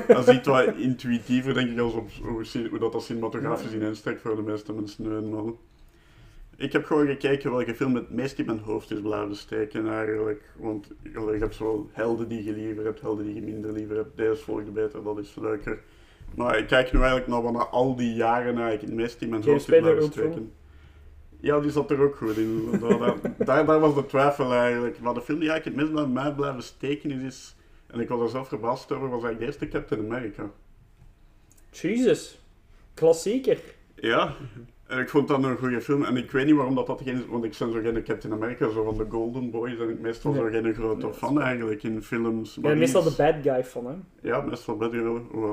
Dat 0.08 0.28
is 0.28 0.36
iets 0.36 0.48
wat 0.48 0.76
intuïtiever, 0.76 1.54
denk 1.54 1.70
ik, 1.70 1.80
als 1.80 1.94
op 1.94 2.10
hoe, 2.22 2.80
dat, 2.80 2.92
dat 2.92 3.04
cinematografisch 3.04 3.72
in 3.72 3.82
insteekt 3.82 4.22
voor 4.22 4.36
de 4.36 4.42
meeste 4.42 4.74
mensen 4.74 5.04
nu 5.04 5.16
eenmaal. 5.16 5.58
Ik 6.56 6.72
heb 6.72 6.86
gewoon 6.86 7.08
gekeken 7.08 7.52
welke 7.52 7.76
film 7.76 7.96
het 7.96 8.10
meest 8.10 8.40
in 8.40 8.46
mijn 8.46 8.60
hoofd 8.60 8.92
is 8.92 9.02
blijven 9.02 9.36
steken 9.36 9.88
eigenlijk. 9.88 10.42
Want 10.56 10.88
je 11.02 11.38
hebt 11.40 11.56
zo 11.56 11.90
helden 11.92 12.28
die 12.28 12.44
je 12.44 12.54
liever 12.54 12.84
hebt, 12.84 13.02
helden 13.02 13.26
die 13.26 13.36
je 13.36 13.42
minder 13.42 13.72
liever 13.72 13.96
hebt. 13.96 14.18
Deze 14.18 14.44
volgde 14.44 14.72
beter, 14.72 15.04
dat 15.04 15.18
is 15.18 15.36
leuker. 15.36 15.80
Maar 16.36 16.58
ik 16.58 16.68
kijk 16.68 16.94
nu 16.94 17.00
eigenlijk 17.00 17.28
naar 17.28 17.42
wat 17.42 17.54
na 17.54 17.66
al 17.66 17.96
die 17.96 18.14
jaren 18.14 18.58
eigenlijk 18.58 18.82
het 18.82 18.94
meest 18.94 19.22
in 19.22 19.30
mijn 19.30 19.44
hoofd 19.44 19.70
is 19.70 19.80
blijven 19.80 20.04
steken. 20.04 20.52
Ja, 21.40 21.60
die 21.60 21.72
zat 21.72 21.92
er 21.92 22.02
ook 22.02 22.16
goed 22.16 22.38
in. 22.38 22.70
Daar, 22.80 22.98
daar, 22.98 23.16
daar, 23.46 23.66
daar 23.66 23.80
was 23.80 23.96
de 23.96 24.06
twijfel 24.06 24.54
eigenlijk. 24.54 25.00
Maar 25.00 25.14
de 25.14 25.22
film 25.22 25.40
die 25.40 25.50
eigenlijk 25.50 25.80
het 25.80 25.90
meest 25.90 26.06
bij 26.06 26.14
mij 26.24 26.34
blijven 26.34 26.64
steken 26.64 27.12
is, 27.12 27.24
is 27.24 27.56
en 27.94 28.00
ik 28.00 28.10
was 28.10 28.22
er 28.22 28.30
zelf 28.30 28.48
verbaasd 28.48 28.92
over, 28.92 29.10
was 29.10 29.24
eigenlijk 29.24 29.40
de 29.40 29.46
eerste 29.46 29.68
Captain 29.68 30.02
America. 30.12 30.50
Jesus. 31.72 32.42
Klassieker. 32.94 33.60
Ja, 33.96 34.36
en 34.88 35.00
ik 35.00 35.10
vond 35.10 35.28
dat 35.28 35.44
een 35.44 35.58
goede 35.58 35.82
film. 35.82 36.04
En 36.04 36.18
ik 36.18 36.32
weet 36.32 36.46
niet 36.46 36.56
waarom 36.56 36.76
dat, 36.76 36.88
dat 36.88 37.02
geen 37.04 37.16
is, 37.16 37.26
want 37.28 37.44
ik 37.44 37.56
ben 37.60 37.72
zo 37.72 37.80
geen 37.82 38.04
Captain 38.04 38.34
America, 38.34 38.70
zo 38.70 38.84
van 38.84 38.98
de 38.98 39.06
Golden 39.10 39.52
Boys, 39.52 39.80
en 39.80 39.90
ik 39.90 40.00
meestal 40.00 40.32
Nee. 40.32 40.42
zo 40.42 40.48
geen 40.62 40.74
grote 40.74 41.06
Nee, 41.06 41.14
fan 41.14 41.42
eigenlijk 41.42 41.84
in 41.84 42.02
films. 42.04 42.56
Ja, 42.56 42.62
Maar 42.62 42.72
die 42.72 42.80
meestal 42.80 43.04
de 43.04 43.14
bad 43.18 43.36
guy 43.44 43.64
van 43.66 43.86
hem. 43.86 44.04
Ja, 44.22 44.42
meestal 44.42 44.78
bad 44.78 44.92
guy, 44.92 45.02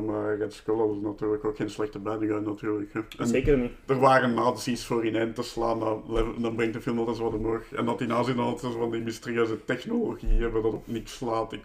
maar 0.07 0.37
Red 0.37 0.53
Skull 0.53 0.91
is 0.91 1.03
natuurlijk 1.03 1.45
ook 1.45 1.57
geen 1.57 1.71
slechte 1.71 1.99
bad 1.99 2.19
guy 2.19 2.31
natuurlijk. 2.45 2.91
En 3.19 3.27
Zeker 3.27 3.59
niet. 3.59 3.73
er 3.87 3.99
waren 3.99 4.35
nazi's 4.35 4.85
voor 4.87 5.05
in 5.07 5.17
eind 5.17 5.35
te 5.35 5.43
slaan, 5.43 5.79
dan, 5.79 6.03
dan 6.39 6.55
brengt 6.55 6.73
de 6.75 6.81
film 6.81 6.99
altijd 6.99 7.19
wat 7.19 7.35
omhoog. 7.35 7.73
En 7.73 7.85
dat 7.85 7.99
die 7.99 8.07
nazi's 8.07 8.35
dan 8.35 8.45
altijd 8.45 8.73
zo 8.73 8.79
van 8.79 8.91
die 8.91 9.01
mysterieuze 9.03 9.65
technologie 9.65 10.41
hebben 10.41 10.63
dat 10.63 10.73
op 10.73 10.87
niks 10.87 11.17
slaat. 11.17 11.53
Ik, 11.53 11.63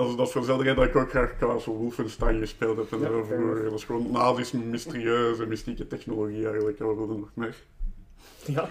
dat 0.00 0.08
is, 0.08 0.16
dat 0.16 0.26
is 0.26 0.32
voor 0.32 0.40
dezelfde 0.40 0.64
reden 0.64 0.80
dat 0.80 0.88
ik 0.88 0.96
ook 0.96 1.10
graag 1.10 1.38
Castle 1.38 1.72
Wolfenstein 1.72 2.38
gespeeld 2.38 2.76
heb 2.76 2.92
en 2.92 2.98
Ja. 2.98 3.62
Dat 3.62 3.72
is 3.72 3.84
gewoon 3.84 4.10
nazi's 4.12 4.52
mysterieuze, 4.52 5.46
mystieke 5.46 5.86
technologie 5.86 6.48
eigenlijk. 6.48 6.78
Wat 6.78 6.96
wil 6.96 7.12
je 7.12 7.18
nog 7.18 7.30
meer? 7.34 7.54
Ja. 8.44 8.68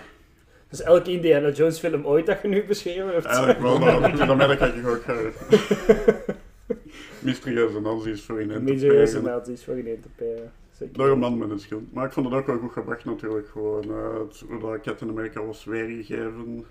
Dus 0.69 0.81
elke 0.81 1.11
Indiana 1.11 1.49
Jones 1.49 1.79
film 1.79 2.05
ooit 2.05 2.25
dat 2.25 2.41
je 2.41 2.47
nu 2.47 2.63
beschreven 2.63 3.07
hebt. 3.07 3.25
Eigenlijk 3.25 3.59
wel, 3.59 3.79
maar 3.79 4.13
in 4.21 4.21
Amerika 4.21 4.55
kijk 4.55 4.75
ik 4.75 4.87
ook 4.87 5.01
graag. 5.01 5.33
Mysterieuze 7.19 7.79
nazi's 7.79 8.21
voor 8.21 8.41
in 8.41 8.63
Mysterieuze 8.63 9.21
nazi's 9.21 9.63
voor. 9.63 9.75
Zeker. 10.71 10.97
Door 10.97 11.09
een 11.09 11.19
man 11.19 11.37
met 11.37 11.49
een 11.49 11.59
schild. 11.59 11.93
Maar 11.93 12.05
ik 12.05 12.11
vond 12.11 12.25
het 12.25 12.35
ook 12.35 12.45
wel 12.45 12.57
goed 12.57 12.71
gebracht 12.71 13.05
natuurlijk. 13.05 13.47
Gewoon, 13.47 13.83
eh, 13.83 14.19
het, 14.19 14.43
hoe 14.47 14.59
dat 14.59 14.81
Captain 14.81 15.11
America 15.11 15.45
was 15.45 15.63
weergegeven. 15.63 16.65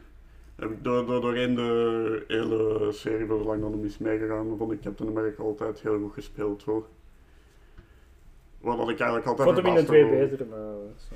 Heb 0.58 0.70
ik 0.70 0.84
door, 0.84 1.06
door, 1.06 1.20
doorheen 1.20 1.54
de 1.54 2.24
hele 2.28 2.92
serie, 2.92 3.26
voor 3.26 3.38
zolang 3.38 3.60
dat 3.62 3.70
hem 3.70 3.84
is 3.84 3.98
meegegaan, 3.98 4.54
vond 4.58 4.72
ik 4.72 4.80
Captain 4.80 5.08
America 5.08 5.42
altijd 5.42 5.80
heel 5.80 5.98
goed 6.00 6.12
gespeeld. 6.12 6.62
Hoor. 6.62 6.86
Wat 8.60 8.78
dat 8.78 8.88
ik 8.88 9.00
eigenlijk 9.00 9.30
Ik 9.30 9.38
altijd 9.38 9.48
vond 9.48 9.66
hem 9.66 9.76
in 9.76 9.80
de 9.80 9.86
twee 9.86 10.08
beter, 10.08 10.46
maar... 10.46 10.74
zo. 11.08 11.14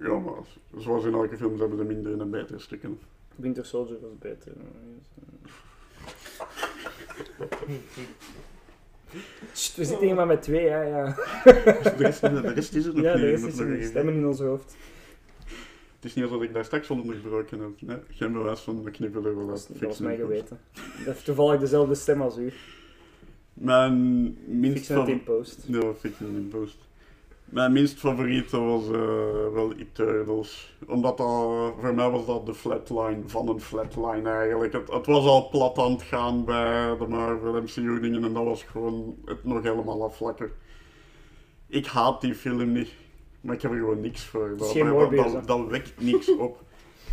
Ja, 0.00 0.18
maar 0.18 0.42
zoals 0.76 1.04
in 1.04 1.12
elke 1.12 1.36
film 1.36 1.60
hebben 1.60 1.78
ze 1.78 1.84
minder 1.84 2.20
en 2.20 2.30
betere 2.30 2.58
stukken. 2.58 2.98
Winter 3.36 3.64
Soldier 3.64 4.00
was 4.00 4.18
beter. 4.18 4.52
Sst, 9.52 9.76
we 9.76 9.84
zitten 9.84 10.06
hier 10.06 10.14
maar 10.16 10.26
met 10.26 10.42
twee, 10.42 10.64
ja, 10.64 10.82
ja. 10.82 11.04
De 11.44 11.92
rest, 11.96 12.20
de 12.20 12.40
rest 12.40 12.74
is 12.74 12.86
er 12.86 12.94
nog 12.94 13.02
Ja, 13.04 13.12
niet. 13.12 13.22
de 13.22 13.30
rest 13.30 13.44
is 13.44 13.54
nog 13.54 13.68
er 13.68 13.82
stemmen 13.82 14.14
in 14.14 14.26
ons 14.26 14.40
hoofd. 14.40 14.76
Het 15.98 16.06
is 16.06 16.14
niet 16.14 16.24
alsof 16.24 16.42
ik 16.42 16.52
daar 16.52 16.64
straks 16.64 16.90
onderbroken 16.90 17.60
heb. 17.60 17.80
Nee, 17.80 17.96
geen 18.10 18.32
bewijs 18.32 18.60
van 18.60 18.84
de 18.84 18.90
knippen 18.90 19.22
wel 19.22 19.46
Dat 19.46 19.68
was, 19.80 19.98
mij 19.98 20.16
geweten. 20.16 20.60
Dat 21.04 21.24
toevallig 21.24 21.60
dezelfde 21.60 21.94
stem 21.94 22.22
als 22.22 22.36
u. 22.36 22.52
Mijn 23.52 24.36
minst 24.46 24.76
Fixen 24.76 25.00
het 25.00 25.08
in 25.08 25.22
post. 25.22 25.64
Ja, 25.66 25.92
fiction 25.94 26.34
in 26.36 26.48
post. 26.48 26.76
Mijn 27.44 27.72
minst 27.72 27.98
favoriete 27.98 28.58
was 28.58 28.84
eh, 28.84 29.52
wel 29.52 29.72
Eternals. 29.72 30.74
Omdat 30.86 31.16
dat, 31.16 31.26
voor 31.80 31.94
mij 31.94 32.10
was 32.10 32.26
dat 32.26 32.46
de 32.46 32.54
flatline 32.54 33.22
van 33.26 33.48
een 33.48 33.60
flatline 33.60 34.30
eigenlijk. 34.30 34.72
Het, 34.72 34.90
het 34.92 35.06
was 35.06 35.24
al 35.24 35.48
plat 35.48 35.78
aan 35.78 35.92
het 35.92 36.02
gaan 36.02 36.44
bij 36.44 36.96
de 36.98 37.06
Marvel 37.08 37.62
MCU 37.62 38.00
dingen 38.00 38.24
en 38.24 38.32
dat 38.32 38.44
was 38.44 38.62
gewoon 38.62 39.16
het 39.24 39.44
nog 39.44 39.62
helemaal 39.62 40.04
afvlakken. 40.04 40.50
Ik 41.66 41.86
haat 41.86 42.20
die 42.20 42.34
film 42.34 42.72
niet, 42.72 42.90
maar 43.48 43.56
ik 43.56 43.62
heb 43.62 43.72
er 43.72 43.78
gewoon 43.78 44.00
niks 44.00 44.24
voor. 44.24 44.54
Dat, 44.56 44.70
geen 44.70 44.84
dat, 44.84 44.92
Morbius, 44.92 45.22
dat, 45.22 45.32
hè? 45.32 45.40
dat 45.46 45.66
wekt 45.68 45.92
niks 46.00 46.36
op. 46.36 46.56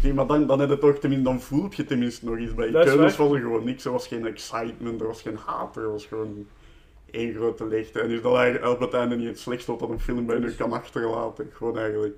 Nee, 0.04 0.14
maar 0.14 0.28
dan, 0.28 0.48
dan, 0.48 0.60
heb 0.60 0.70
je 0.70 0.78
toch 0.78 0.98
tenminste, 0.98 1.30
dan 1.30 1.42
voel 1.42 1.68
je 1.70 1.86
tenminste 1.86 2.26
nog 2.26 2.38
iets. 2.38 2.54
Bij 2.54 2.72
waar. 2.72 2.98
was 2.98 3.18
er 3.18 3.40
gewoon 3.40 3.64
niks. 3.64 3.86
Er 3.86 3.92
was 3.92 4.08
geen 4.08 4.26
excitement, 4.26 5.02
er 5.02 5.08
was 5.08 5.22
geen 5.22 5.38
haat, 5.46 5.76
er 5.76 5.92
was 5.92 6.06
gewoon 6.06 6.48
één 7.12 7.34
grote 7.34 7.68
leegte. 7.68 8.00
En 8.00 8.10
is 8.10 8.22
dat 8.22 8.36
eigenlijk 8.36 8.74
op 8.74 8.80
het 8.80 8.94
einde 8.94 9.16
niet 9.16 9.28
het 9.28 9.40
slechtste 9.40 9.72
wat 9.72 9.80
dat 9.80 9.90
een 9.90 10.00
film 10.00 10.26
bij 10.26 10.40
nu 10.40 10.52
kan 10.52 10.72
achterlaten. 10.72 11.50
Gewoon 11.54 11.78
eigenlijk 11.78 12.18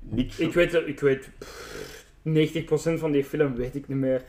niks. 0.00 0.38
Ik 0.38 0.52
weet, 0.52 0.74
ik 0.74 1.00
weet 1.00 1.30
pff, 1.38 2.06
90% 2.24 2.98
van 2.98 3.10
die 3.10 3.24
film 3.24 3.54
weet 3.56 3.74
ik 3.74 3.88
niet 3.88 3.98
meer. 3.98 4.22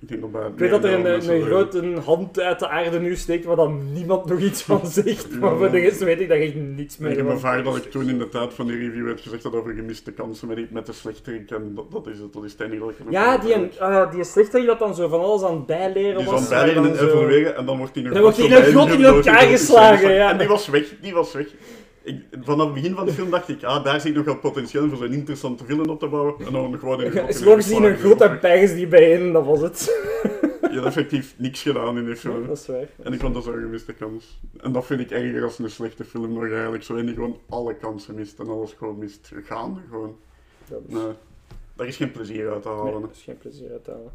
Ik 0.00 0.10
Ik 0.10 0.18
weet 0.56 0.70
dat 0.70 0.84
er 0.84 0.92
een, 0.92 1.30
een 1.34 1.42
grote 1.42 1.92
hand 2.04 2.40
uit 2.40 2.58
de 2.58 2.68
aarde 2.68 3.00
nu 3.00 3.16
steekt 3.16 3.44
waar 3.44 3.56
dan 3.56 3.92
niemand 3.92 4.24
nog 4.26 4.40
iets 4.40 4.62
van 4.62 4.86
zegt. 4.86 5.40
Maar 5.40 5.56
voor 5.56 5.70
de 5.70 5.78
rest 5.78 5.98
weet 5.98 6.20
ik 6.20 6.28
daar 6.28 6.38
echt 6.38 6.54
niets 6.54 6.94
Ik 6.94 7.00
meer 7.00 7.10
heb 7.10 7.18
van. 7.20 7.30
ervaren 7.30 7.64
dat 7.64 7.76
ik 7.76 7.90
toen 7.90 8.08
in 8.08 8.18
de 8.18 8.28
tijd 8.28 8.54
van 8.54 8.66
die 8.66 8.76
review 8.76 9.08
had 9.08 9.20
gezegd 9.20 9.42
dat 9.42 9.54
over 9.54 9.74
gemiste 9.74 10.12
kansen 10.12 10.48
met, 10.48 10.56
die- 10.56 10.66
met 10.70 10.86
de 10.86 10.92
slechterik. 10.92 11.50
En 11.50 11.72
dat, 11.74 11.90
dat 11.92 12.06
is 12.06 12.18
het, 12.18 12.32
dat 12.32 12.44
is 12.44 12.52
het 12.52 12.60
enige 12.60 12.84
ik 12.88 12.94
Ja, 13.10 13.38
die, 13.38 13.52
heb. 13.52 13.72
uh, 13.80 14.10
die 14.12 14.24
slechterik 14.24 14.66
dat 14.66 14.78
dan 14.78 14.94
zo 14.94 15.08
van 15.08 15.20
alles 15.20 15.42
aan 15.42 15.54
het 15.54 15.66
bijleren 15.66 16.16
Die 16.16 16.26
was. 16.26 16.40
is 16.42 16.50
aan 16.50 16.56
het 16.66 16.74
bijleren 16.74 16.98
en 16.98 17.06
evolueren 17.08 17.56
en 17.56 17.66
dan 17.66 17.76
wordt 17.78 17.94
hij 17.94 18.02
nog 18.04 18.12
Dan 18.12 18.22
wordt 18.22 18.36
hij 18.36 18.46
in 18.96 19.04
elkaar 19.04 19.46
geslagen, 19.46 20.12
ja. 20.14 20.30
En 20.30 20.38
die 20.38 20.48
was 20.48 20.68
weg, 20.68 20.94
die 21.00 21.12
was 21.14 21.32
weg. 21.32 21.46
Ik, 22.04 22.24
vanaf 22.42 22.64
het 22.64 22.74
begin 22.74 22.94
van 22.94 23.06
de 23.06 23.12
film 23.12 23.30
dacht 23.30 23.48
ik, 23.48 23.62
ah, 23.62 23.84
daar 23.84 24.00
zie 24.00 24.10
ik 24.10 24.16
nog 24.16 24.24
wel 24.24 24.38
potentieel 24.38 24.88
voor 24.88 24.96
zo'n 24.96 25.12
interessante 25.12 25.64
film 25.64 25.88
op 25.88 25.98
te 25.98 26.08
bouwen. 26.08 26.46
En 26.46 26.52
dan 26.52 26.78
gewoon 26.78 27.00
in 27.02 27.06
een 27.06 27.32
ze 27.32 27.44
in 27.44 27.50
een 27.50 27.62
geslagen. 27.62 27.96
grot 27.96 28.20
en 28.20 28.74
die 28.74 28.86
bijeen, 28.86 29.32
dat 29.32 29.44
was 29.44 29.60
het. 29.60 29.80
Je 30.62 30.78
hebt 30.78 30.86
effectief 30.86 31.34
niks 31.38 31.62
gedaan 31.62 31.98
in 31.98 32.04
die 32.04 32.16
film. 32.16 32.46
Dat 32.46 32.56
is 32.58 32.66
waar. 32.66 32.88
En 33.02 33.12
ik 33.12 33.20
vond 33.20 33.34
dat 33.34 33.44
zo'n 33.44 33.60
gemiste 33.60 33.92
kans. 33.92 34.40
En 34.60 34.72
dat 34.72 34.86
vind 34.86 35.00
ik 35.00 35.10
erger 35.10 35.44
als 35.44 35.58
een 35.58 35.70
slechte 35.70 36.04
film 36.04 36.32
nog 36.32 36.50
eigenlijk. 36.50 36.82
Zo 36.82 36.96
en 36.96 37.06
die 37.06 37.14
gewoon 37.14 37.38
alle 37.48 37.74
kansen 37.76 38.14
mist 38.14 38.38
en 38.38 38.48
alles 38.48 38.72
gewoon 38.72 38.98
mist. 38.98 39.30
Gaande 39.42 39.80
gewoon. 39.90 40.16
Dat 40.68 40.80
is, 40.86 40.94
Nee, 40.94 41.12
daar 41.76 41.86
is 41.86 41.96
geen 41.96 42.10
plezier 42.10 42.50
uit 42.52 42.62
te 42.62 42.68
nee, 42.68 42.76
halen. 42.76 43.00
dat 43.00 43.10
is 43.10 43.22
geen 43.22 43.38
plezier 43.38 43.70
uit 43.72 43.84
te 43.84 43.90
halen. 43.90 44.12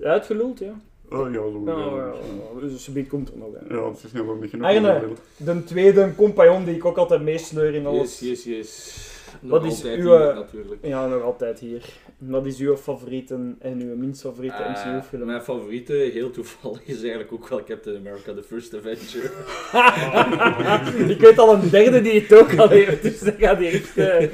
Uitgeluld, 0.00 0.58
ja. 0.58 0.80
Oh 1.10 1.32
ja, 1.32 1.32
zo. 1.32 1.60
Nou, 1.64 1.96
ja, 2.00 2.12
ja, 2.60 2.60
dus 2.60 2.90
komt 3.08 3.28
er 3.28 3.38
nog 3.38 3.48
aan. 3.56 3.76
Ja, 3.76 3.88
het 3.88 4.04
is 4.04 4.12
niet 4.12 4.24
nog 4.26 4.40
niet 4.40 4.50
genoeg. 4.50 4.66
Arne. 4.66 5.02
De 5.36 5.64
tweede 5.64 6.12
compagnon 6.16 6.64
die 6.64 6.74
ik 6.74 6.84
ook 6.84 6.96
altijd 6.96 7.22
meesleur 7.22 7.74
in 7.74 7.86
alles. 7.86 8.18
Yes, 8.20 8.44
yes, 8.44 8.44
yes. 8.44 9.06
Nog 9.40 9.50
Wat 9.50 9.64
is 9.64 9.74
altijd 9.74 9.98
uw, 9.98 10.16
hier, 10.16 10.28
eh, 10.28 10.34
natuurlijk. 10.36 10.84
Ja, 10.86 11.06
nog 11.06 11.22
altijd 11.22 11.58
hier. 11.58 11.84
Wat 12.18 12.46
is 12.46 12.58
uw 12.58 12.76
favoriete 12.76 13.34
en 13.58 13.80
uw 13.80 13.96
minst 13.96 14.20
favoriete 14.20 14.56
Eh, 14.62 14.70
MCU-film? 14.70 15.26
Mijn 15.26 15.42
favoriete, 15.42 15.92
heel 15.92 16.30
toevallig, 16.30 16.80
is 16.84 17.00
eigenlijk 17.00 17.32
ook 17.32 17.48
wel 17.48 17.64
Captain 17.64 17.96
America, 17.96 18.34
The 18.34 18.42
First 18.42 18.74
Avenger. 18.74 19.30
ik 21.14 21.20
weet 21.20 21.38
al 21.38 21.54
een 21.54 21.70
derde 21.70 22.00
die 22.02 22.20
het 22.20 22.34
ook 22.34 22.56
al 22.58 22.68
heeft, 22.68 23.02
dus 23.02 23.20
dat 23.20 23.34
gaat 23.38 23.60
echt... 23.60 23.96
eh, 23.96 24.28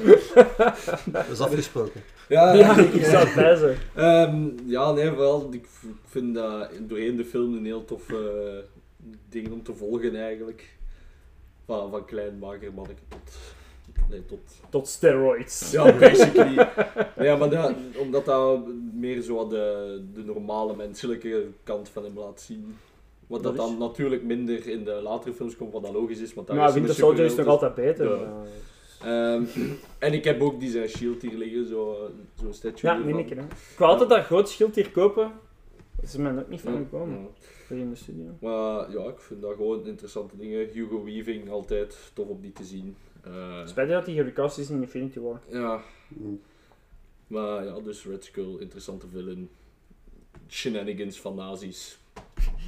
Dat 1.04 1.28
is 1.32 1.40
afgesproken. 1.40 2.00
Ja, 2.28 2.52
ja, 2.52 2.76
ik 2.98 3.04
zou 3.04 3.24
het 3.26 3.34
bij 3.34 3.56
zijn. 3.56 3.76
Ehm, 3.94 4.48
ja, 4.70 4.92
nee, 4.92 5.10
wel. 5.10 5.48
Ik 5.52 5.66
vind 6.06 6.34
dat 6.34 6.70
doorheen 6.80 7.16
de 7.16 7.24
film 7.24 7.54
een 7.56 7.64
heel 7.64 7.84
tof 7.84 8.10
eh, 8.10 8.16
ding 9.28 9.52
om 9.52 9.62
te 9.62 9.74
volgen 9.74 10.16
eigenlijk. 10.16 10.76
Van, 11.66 11.90
van 11.90 12.04
klein 12.04 12.38
mager 12.38 12.72
manneke 12.74 13.00
tot... 13.08 13.36
Nee, 14.10 14.26
tot... 14.26 14.38
Tot 14.70 14.88
steroids. 14.88 15.70
Ja, 15.70 15.98
basically. 15.98 16.68
ja, 17.18 17.36
maar 17.36 17.50
dat, 17.50 17.72
omdat 17.98 18.24
dat 18.24 18.60
meer 18.94 19.20
zo 19.22 19.48
de, 19.48 20.00
de 20.14 20.24
normale 20.24 20.76
menselijke 20.76 21.46
kant 21.62 21.88
van 21.88 22.04
hem 22.04 22.18
laat 22.18 22.40
zien. 22.40 22.76
Wat 23.26 23.42
dat, 23.42 23.56
Dat 23.56 23.64
is- 23.66 23.70
dan 23.70 23.80
natuurlijk 23.88 24.22
minder 24.22 24.66
in 24.66 24.84
de 24.84 24.92
latere 25.02 25.34
films 25.34 25.56
komt, 25.56 25.72
wat 25.72 25.82
dan 25.82 25.92
logisch 25.92 26.18
is. 26.20 26.34
Want 26.34 26.46
daar 26.46 26.56
Maar 26.56 26.72
Winter 26.72 26.94
Soldier 26.94 27.24
is 27.24 27.34
nog 27.34 27.38
superheld, 27.38 27.62
altijd 27.62 27.86
beter. 27.96 28.10
Maar- 28.18 28.46
Ehm, 29.04 29.44
en 29.98 30.12
ik 30.12 30.24
heb 30.24 30.40
ook 30.42 30.60
die 30.60 30.70
zijn 30.70 30.88
shield 30.88 31.22
hier 31.22 31.36
liggen, 31.38 31.66
zo'n 31.66 31.94
zo 31.94 32.10
zo'n 32.42 32.52
statue. 32.54 32.90
Ja, 32.90 32.98
neem 32.98 33.18
ik 33.18 33.28
hè. 33.28 33.34
Ik 33.42 33.78
wou 33.78 33.90
altijd 33.90 34.08
dat 34.10 34.24
groot 34.24 34.48
schild 34.48 34.74
hier 34.74 34.90
kopen. 34.90 35.32
Is 36.02 36.16
mij 36.16 36.32
nog 36.32 36.48
niet 36.48 36.60
van 36.60 36.72
Ja, 36.72 36.78
gekomen. 36.78 37.18
ja. 37.20 37.26
Voor 37.66 37.76
in 37.76 37.90
de 37.90 37.96
studio. 37.96 38.24
Maar 38.40 38.90
ja, 38.92 39.04
ik 39.08 39.18
vind 39.20 39.40
dat 39.42 39.54
gewoon 39.56 39.86
interessante 39.86 40.36
dingen. 40.36 40.68
Hugo 40.72 41.04
Weaving, 41.04 41.50
altijd 41.50 42.10
tof 42.14 42.28
om 42.28 42.40
die 42.40 42.52
te 42.52 42.64
zien. 42.64 42.96
Eh, 43.24 43.66
Spijtig 43.66 43.94
dat 43.94 44.06
hij 44.06 44.14
gerecast 44.14 44.58
is 44.58 44.70
in 44.70 44.80
Infinity 44.80 45.18
War. 45.20 45.40
ja, 45.50 45.80
Mm. 46.08 46.40
maar 47.26 47.64
ja, 47.64 47.80
dus 47.80 48.04
Red 48.06 48.24
Skull, 48.24 48.56
interessante 48.60 49.08
villain. 49.08 49.48
Shenanigans 50.48 51.20
van 51.20 51.34
nazi's. 51.34 51.98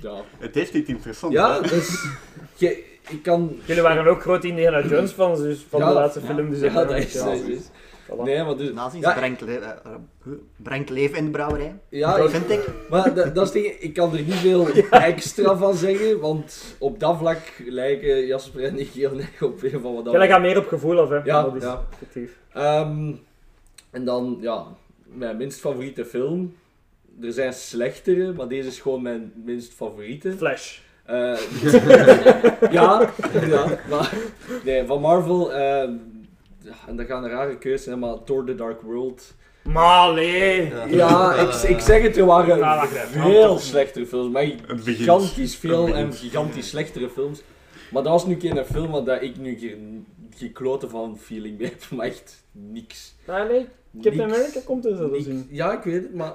Ja, 0.02 0.14
Het 0.38 0.54
heeft 0.54 0.74
iets 0.74 0.88
interessants. 0.88 1.36
ja 1.36 1.54
hè? 1.62 1.68
dus... 1.68 2.06
Je, 2.56 2.84
ik 3.08 3.22
kan... 3.22 3.56
Jullie 3.64 3.82
waren 3.82 4.06
ook 4.06 4.20
groot 4.20 4.44
Indiana 4.44 4.82
Jones 4.86 5.12
fans 5.12 5.40
dus 5.40 5.66
van 5.68 5.80
Ja, 5.80 5.88
de 5.88 5.94
laatste 5.94 6.20
ja, 6.20 6.26
film. 6.26 6.50
Dus 6.50 6.60
ja, 6.60 6.72
dat 6.74 6.88
dat 6.88 6.96
is, 6.98 7.12
dat 7.12 7.32
is- 7.34 7.68
Voilà. 8.10 8.22
Nee, 8.22 8.44
maar 8.44 8.56
dus... 8.56 8.72
Nazi's 8.72 9.00
Ja, 9.00 9.14
brengt, 9.14 9.40
le- 9.40 9.54
eh, 9.54 9.70
eh, 9.84 10.32
brengt 10.56 10.90
leven 10.90 11.18
in 11.18 11.24
de 11.24 11.30
brouwerij. 11.30 11.74
ja, 11.88 12.16
dat 12.16 12.30
vind 12.30 12.50
ik. 12.50 12.66
Maar 12.90 13.14
dat, 13.14 13.34
dat 13.34 13.54
is 13.54 13.76
ik 13.78 13.94
kan 13.94 14.12
er 14.16 14.22
niet 14.22 14.34
veel 14.34 14.68
extra 14.90 15.56
van 15.56 15.74
zeggen, 15.74 16.20
want 16.20 16.76
op 16.78 17.00
dat 17.00 17.18
vlak 17.18 17.38
lijken 17.66 18.26
Jasper 18.26 18.64
en 18.64 18.78
ik 18.78 18.88
heel 18.88 19.18
erg 19.18 19.42
op 19.42 19.62
een 19.62 19.80
van 19.80 19.94
wat 19.94 20.04
dat 20.04 20.14
Jij 20.14 20.28
gaat 20.28 20.40
meer 20.40 20.58
op 20.58 20.66
gevoel 20.66 21.00
af, 21.00 21.08
hè. 21.08 21.16
Ja, 21.24 21.42
dat 21.42 21.54
is 21.56 21.62
ja. 21.62 21.82
Ehm, 22.52 23.12
en 23.90 24.04
dan, 24.04 24.38
ja, 24.40 24.64
mijn 25.04 25.36
minst 25.36 25.60
favoriete 25.60 26.04
film. 26.04 26.54
Er 27.22 27.32
zijn 27.32 27.52
slechtere, 27.52 28.32
maar 28.32 28.48
deze 28.48 28.68
is 28.68 28.80
gewoon 28.80 29.02
mijn 29.02 29.32
minst 29.44 29.72
favoriete. 29.72 30.32
Flash. 30.32 30.78
Eh, 31.04 31.38
ja, 32.70 33.10
ja, 33.48 33.78
maar 33.90 34.14
nee, 34.64 34.84
van 34.86 35.00
Marvel. 35.00 35.52
ja, 35.56 36.74
en 36.86 36.96
dat 36.96 37.06
gaan 37.06 37.24
een 37.24 37.30
rare 37.30 37.58
keuze 37.58 37.82
zijn, 37.82 37.98
maar 37.98 38.22
Thor 38.24 38.44
The 38.44 38.54
Dark 38.54 38.80
World. 38.80 39.34
Maar 39.62 40.12
nee. 40.14 40.72
Ja, 40.88 41.34
ik, 41.34 41.52
ik 41.54 41.80
zeg 41.80 42.02
het, 42.02 42.16
er 42.16 42.24
waren 42.24 42.58
Ja, 42.58 42.80
dat 42.80 42.88
veel 43.08 43.58
slechtere 43.58 44.06
films. 44.06 44.32
Maar 44.32 44.46
gigantisch 44.66 45.56
veel 45.56 45.94
en 45.94 46.12
gigantisch 46.12 46.68
slechtere 46.68 47.08
films. 47.10 47.42
Maar 47.90 48.02
dat 48.02 48.12
was 48.12 48.26
nu 48.26 48.40
geen 48.40 48.64
film 48.64 48.90
waar 48.90 49.04
dat 49.04 49.22
ik 49.22 49.36
nu 49.38 49.58
geen, 49.58 50.06
geen 50.36 50.52
klote 50.52 50.88
van 50.88 51.18
feeling 51.18 51.58
mee 51.58 51.68
heb. 51.68 51.90
Maar 51.90 52.06
echt 52.06 52.44
niks. 52.52 53.14
Ah, 53.26 53.48
nee. 53.48 53.66
Captain 54.02 54.26
Niks. 54.28 54.38
America 54.38 54.60
komt 54.64 54.84
er 54.84 54.96
zo 54.96 55.04
te 55.06 55.10
Niks. 55.10 55.24
zien. 55.24 55.46
Ja, 55.50 55.72
ik 55.78 55.82
weet 55.84 56.02
het, 56.02 56.14
maar... 56.14 56.32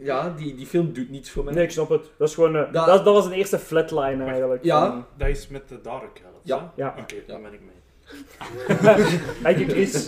Ja, 0.00 0.34
die, 0.36 0.54
die 0.54 0.66
film 0.66 0.92
doet 0.92 1.10
niets 1.10 1.30
voor 1.30 1.44
mij. 1.44 1.54
Nee, 1.54 1.64
ik 1.64 1.70
snap 1.70 1.88
het. 1.88 2.04
Dat, 2.18 2.28
is 2.28 2.34
gewoon, 2.34 2.56
eh, 2.56 2.72
Dat- 2.72 2.86
dat, 2.86 3.04
dat 3.04 3.14
was 3.14 3.26
een 3.26 3.32
eerste 3.32 3.58
flatline 3.58 4.24
eigenlijk. 4.24 4.64
Ja. 4.64 4.86
Van- 4.90 5.04
Dat 5.16 5.28
is 5.28 5.48
met 5.48 5.68
de 5.68 5.80
Dark 5.82 6.02
Elves, 6.24 6.40
Ja. 6.42 6.72
hè? 6.76 6.82
Ja. 6.82 6.94
Oké, 6.98 7.14
Ja. 7.14 7.20
dan 7.26 7.42
ben 7.42 7.52
ik 7.52 7.60
mee. 7.60 7.76
Dank 9.42 9.58
je, 9.58 9.64
Chris. 9.68 10.04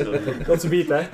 Dat 0.47 0.65
is 0.65 0.69
beat, 0.69 0.89
hè. 0.89 1.03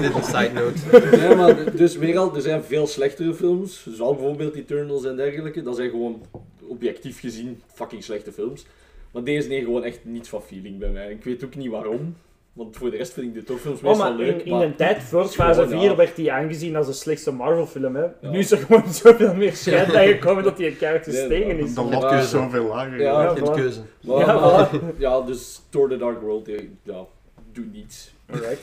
Dit 0.00 0.14
een 0.14 0.24
side 0.24 0.50
note. 0.52 1.16
Nee, 1.16 1.34
maar 1.34 1.76
dus 1.76 1.96
weer 1.96 2.18
al, 2.18 2.34
er 2.34 2.40
zijn 2.40 2.64
veel 2.64 2.86
slechtere 2.86 3.34
films. 3.34 3.86
Zoals 3.90 4.16
bijvoorbeeld 4.16 4.54
Eternals 4.54 5.04
en 5.04 5.16
dergelijke. 5.16 5.62
Dat 5.62 5.76
zijn 5.76 5.90
gewoon 5.90 6.22
objectief 6.68 7.20
gezien 7.20 7.62
fucking 7.74 8.04
slechte 8.04 8.32
films. 8.32 8.66
Maar 9.12 9.24
deze 9.24 9.48
nee, 9.48 9.60
gewoon 9.64 9.84
echt 9.84 9.98
niets 10.04 10.28
van 10.28 10.42
feeling 10.42 10.78
bij 10.78 10.90
mij. 10.90 11.10
Ik 11.10 11.24
weet 11.24 11.44
ook 11.44 11.56
niet 11.56 11.70
waarom. 11.70 12.16
Want 12.58 12.76
voor 12.76 12.90
de 12.90 12.96
rest 12.96 13.12
vind 13.12 13.26
ik 13.26 13.34
de 13.34 13.42
topfilms 13.42 13.82
Oh, 13.82 13.98
maar 13.98 14.12
leuk. 14.12 14.40
in, 14.40 14.44
in 14.44 14.52
maar 14.52 14.62
een 14.62 14.74
tijd 14.74 15.02
voor 15.02 15.26
fase 15.26 15.62
gewoon, 15.62 15.80
4 15.80 15.90
ja. 15.90 15.96
werd 15.96 16.16
hij 16.16 16.30
aangezien 16.30 16.76
als 16.76 16.86
de 16.86 16.92
slechtste 16.92 17.32
Marvel-film. 17.32 17.96
Hè. 17.96 18.02
Ja. 18.02 18.30
Nu 18.30 18.38
is 18.38 18.50
er 18.50 18.58
gewoon 18.58 18.92
zoveel 18.92 19.34
meer 19.34 19.52
schijt 19.62 19.92
bijgekomen 19.92 20.42
dat 20.44 20.58
hij 20.58 20.66
een 20.66 20.74
character 20.74 21.12
Nee, 21.12 21.24
stegen 21.24 21.58
is. 21.58 21.74
De 21.74 21.82
lat 21.82 22.12
is 22.12 22.30
zoveel 22.30 22.64
lager. 22.64 23.00
Ja. 23.00 23.22
Ja, 23.22 23.28
Geen 23.34 23.44
voilà. 23.46 23.54
keuze. 23.54 23.80
Maar, 24.00 24.18
Ja, 24.18 24.68
ja, 25.08 25.20
dus 25.20 25.62
Thor 25.68 25.88
The 25.88 25.96
Dark 25.96 26.20
World, 26.20 26.46
ja, 26.46 26.56
ja 26.82 27.04
doet 27.52 27.72
niets. 27.72 28.14
Alright. 28.30 28.60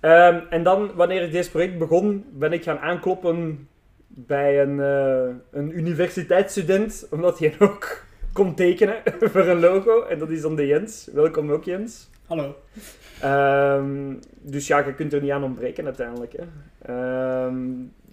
Ehm, 0.00 0.40
en 0.50 0.62
dan, 0.62 0.90
wanneer 0.94 1.22
ik 1.22 1.32
deze 1.32 1.50
project 1.50 1.78
begon, 1.78 2.24
ben 2.32 2.52
ik 2.52 2.62
gaan 2.62 2.78
aankloppen 2.78 3.68
bij 4.06 4.62
een, 4.62 4.80
eh, 4.80 5.34
een 5.60 5.78
universiteitsstudent, 5.78 7.06
omdat 7.10 7.38
hij 7.38 7.54
ook 7.68 8.02
kon 8.32 8.54
tekenen 8.54 8.96
voor 9.20 9.46
een 9.46 9.60
logo. 9.60 10.02
En 10.02 10.18
dat 10.18 10.30
is 10.30 10.40
dan 10.40 10.56
de 10.56 10.66
Jens. 10.66 11.08
Welkom 11.12 11.52
ook, 11.52 11.64
Jens. 11.64 12.08
Hallo. 12.28 12.54
Ehm, 13.20 14.14
dus 14.42 14.66
ja, 14.66 14.78
je 14.78 14.94
kunt 14.94 15.12
er 15.12 15.20
niet 15.22 15.30
aan 15.30 15.44
ontbreken 15.44 15.84
uiteindelijk. 15.84 16.32
Hè. 16.36 16.42
Ehm, 16.92 17.56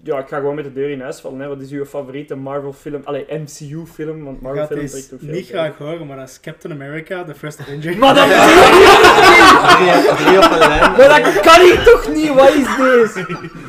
ja, 0.03 0.17
ik 0.19 0.27
ga 0.27 0.37
gewoon 0.37 0.55
met 0.55 0.63
de 0.63 0.73
deur 0.73 0.89
in 0.89 1.01
huis 1.01 1.19
vallen. 1.19 1.39
Hè. 1.39 1.47
Wat 1.47 1.61
is 1.61 1.71
uw 1.71 1.85
favoriete 1.85 2.35
Marvel-film? 2.35 3.01
Allee, 3.03 3.25
MCU-film, 3.29 4.23
want 4.23 4.35
Ik 4.37 4.41
Marvel-film 4.43 4.87
veel. 4.87 5.17
niet 5.19 5.31
tijd. 5.31 5.45
graag 5.47 5.77
horen, 5.77 6.07
maar 6.07 6.17
dat 6.17 6.29
is 6.29 6.39
Captain 6.39 6.73
America, 6.73 7.23
The 7.23 7.35
First 7.35 7.59
Avenger. 7.59 7.97
Maar 7.97 8.13
dat, 8.15 8.27
maar 10.97 11.21
dat 11.21 11.39
kan 11.39 11.61
hier 11.61 11.83
toch 11.83 12.07
niet? 12.13 12.33
Wat 12.33 12.53
is 12.53 12.67
deze? 12.77 13.25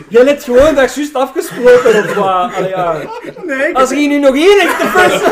Jij 0.09 0.25
hebt 0.25 0.45
gewoon 0.45 0.75
dat 0.75 0.95
juist 0.95 1.15
afgesproken 1.15 1.99
of 2.05 2.15
wat? 2.15 2.55
Allee, 2.55 2.69
ja. 2.69 2.93
Nee, 3.47 3.69
ik- 3.69 3.77
Als 3.77 3.91
er 3.91 3.97
hier 3.97 4.09
nu 4.09 4.19
nog 4.19 4.35
één 4.35 4.61
echte 4.61 4.87
first... 4.87 5.25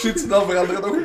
Shit, 0.00 0.20
snel 0.20 0.46
veranderen 0.46 0.80
nog. 0.82 0.96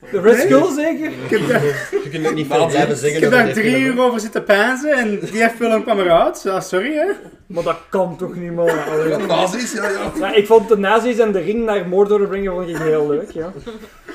De 0.00 0.05
Red 0.20 0.40
Skull 0.40 0.74
zeker? 0.74 1.06
ik 1.24 1.30
heb 1.30 1.48
daar, 1.48 1.62
Je 2.02 2.08
kunt 2.10 2.26
ook 2.26 2.34
niet 2.34 2.46
veel 2.46 2.66
blijven 2.66 2.96
zeggen 2.96 3.16
ik 3.16 3.22
heb 3.22 3.32
daar 3.32 3.52
drie 3.52 3.78
uur 3.78 4.00
over 4.00 4.20
zitten 4.20 4.44
pijnzen 4.44 4.92
en 4.92 5.18
die 5.20 5.48
film 5.48 5.82
kwam 5.82 5.98
eruit. 5.98 6.42
Ja, 6.44 6.60
sorry 6.60 6.92
hè. 6.94 7.06
Maar 7.46 7.62
dat 7.64 7.78
kan 7.88 8.16
toch 8.16 8.34
niet, 8.34 8.52
man. 8.54 8.68
Allee. 8.90 9.08
Ja, 9.08 9.16
nazi's, 9.18 9.72
ja, 9.72 9.88
ja. 9.88 10.12
Ja, 10.18 10.34
ik 10.34 10.46
vond 10.46 10.68
de 10.68 10.76
nazi's 10.78 11.18
en 11.18 11.32
de 11.32 11.38
ring 11.40 11.64
naar 11.64 11.88
Mordor 11.88 12.26
brengen 12.28 12.52
vond 12.52 12.68
ik 12.68 12.76
heel 12.76 13.08
leuk, 13.08 13.30
ja. 13.30 13.52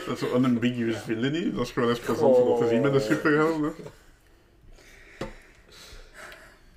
Dat 0.07 0.13
is 0.13 0.19
zo 0.19 0.37
unambiguous 0.37 0.97
villainy. 1.05 1.51
Dat 1.55 1.65
is 1.65 1.71
gewoon 1.71 1.89
eens 1.89 1.99
plezant 1.99 2.35
om 2.37 2.47
dat 2.47 2.57
te 2.57 2.67
zien 2.67 2.81
met 2.81 2.93
een 2.93 3.01
superhelden. 3.01 3.73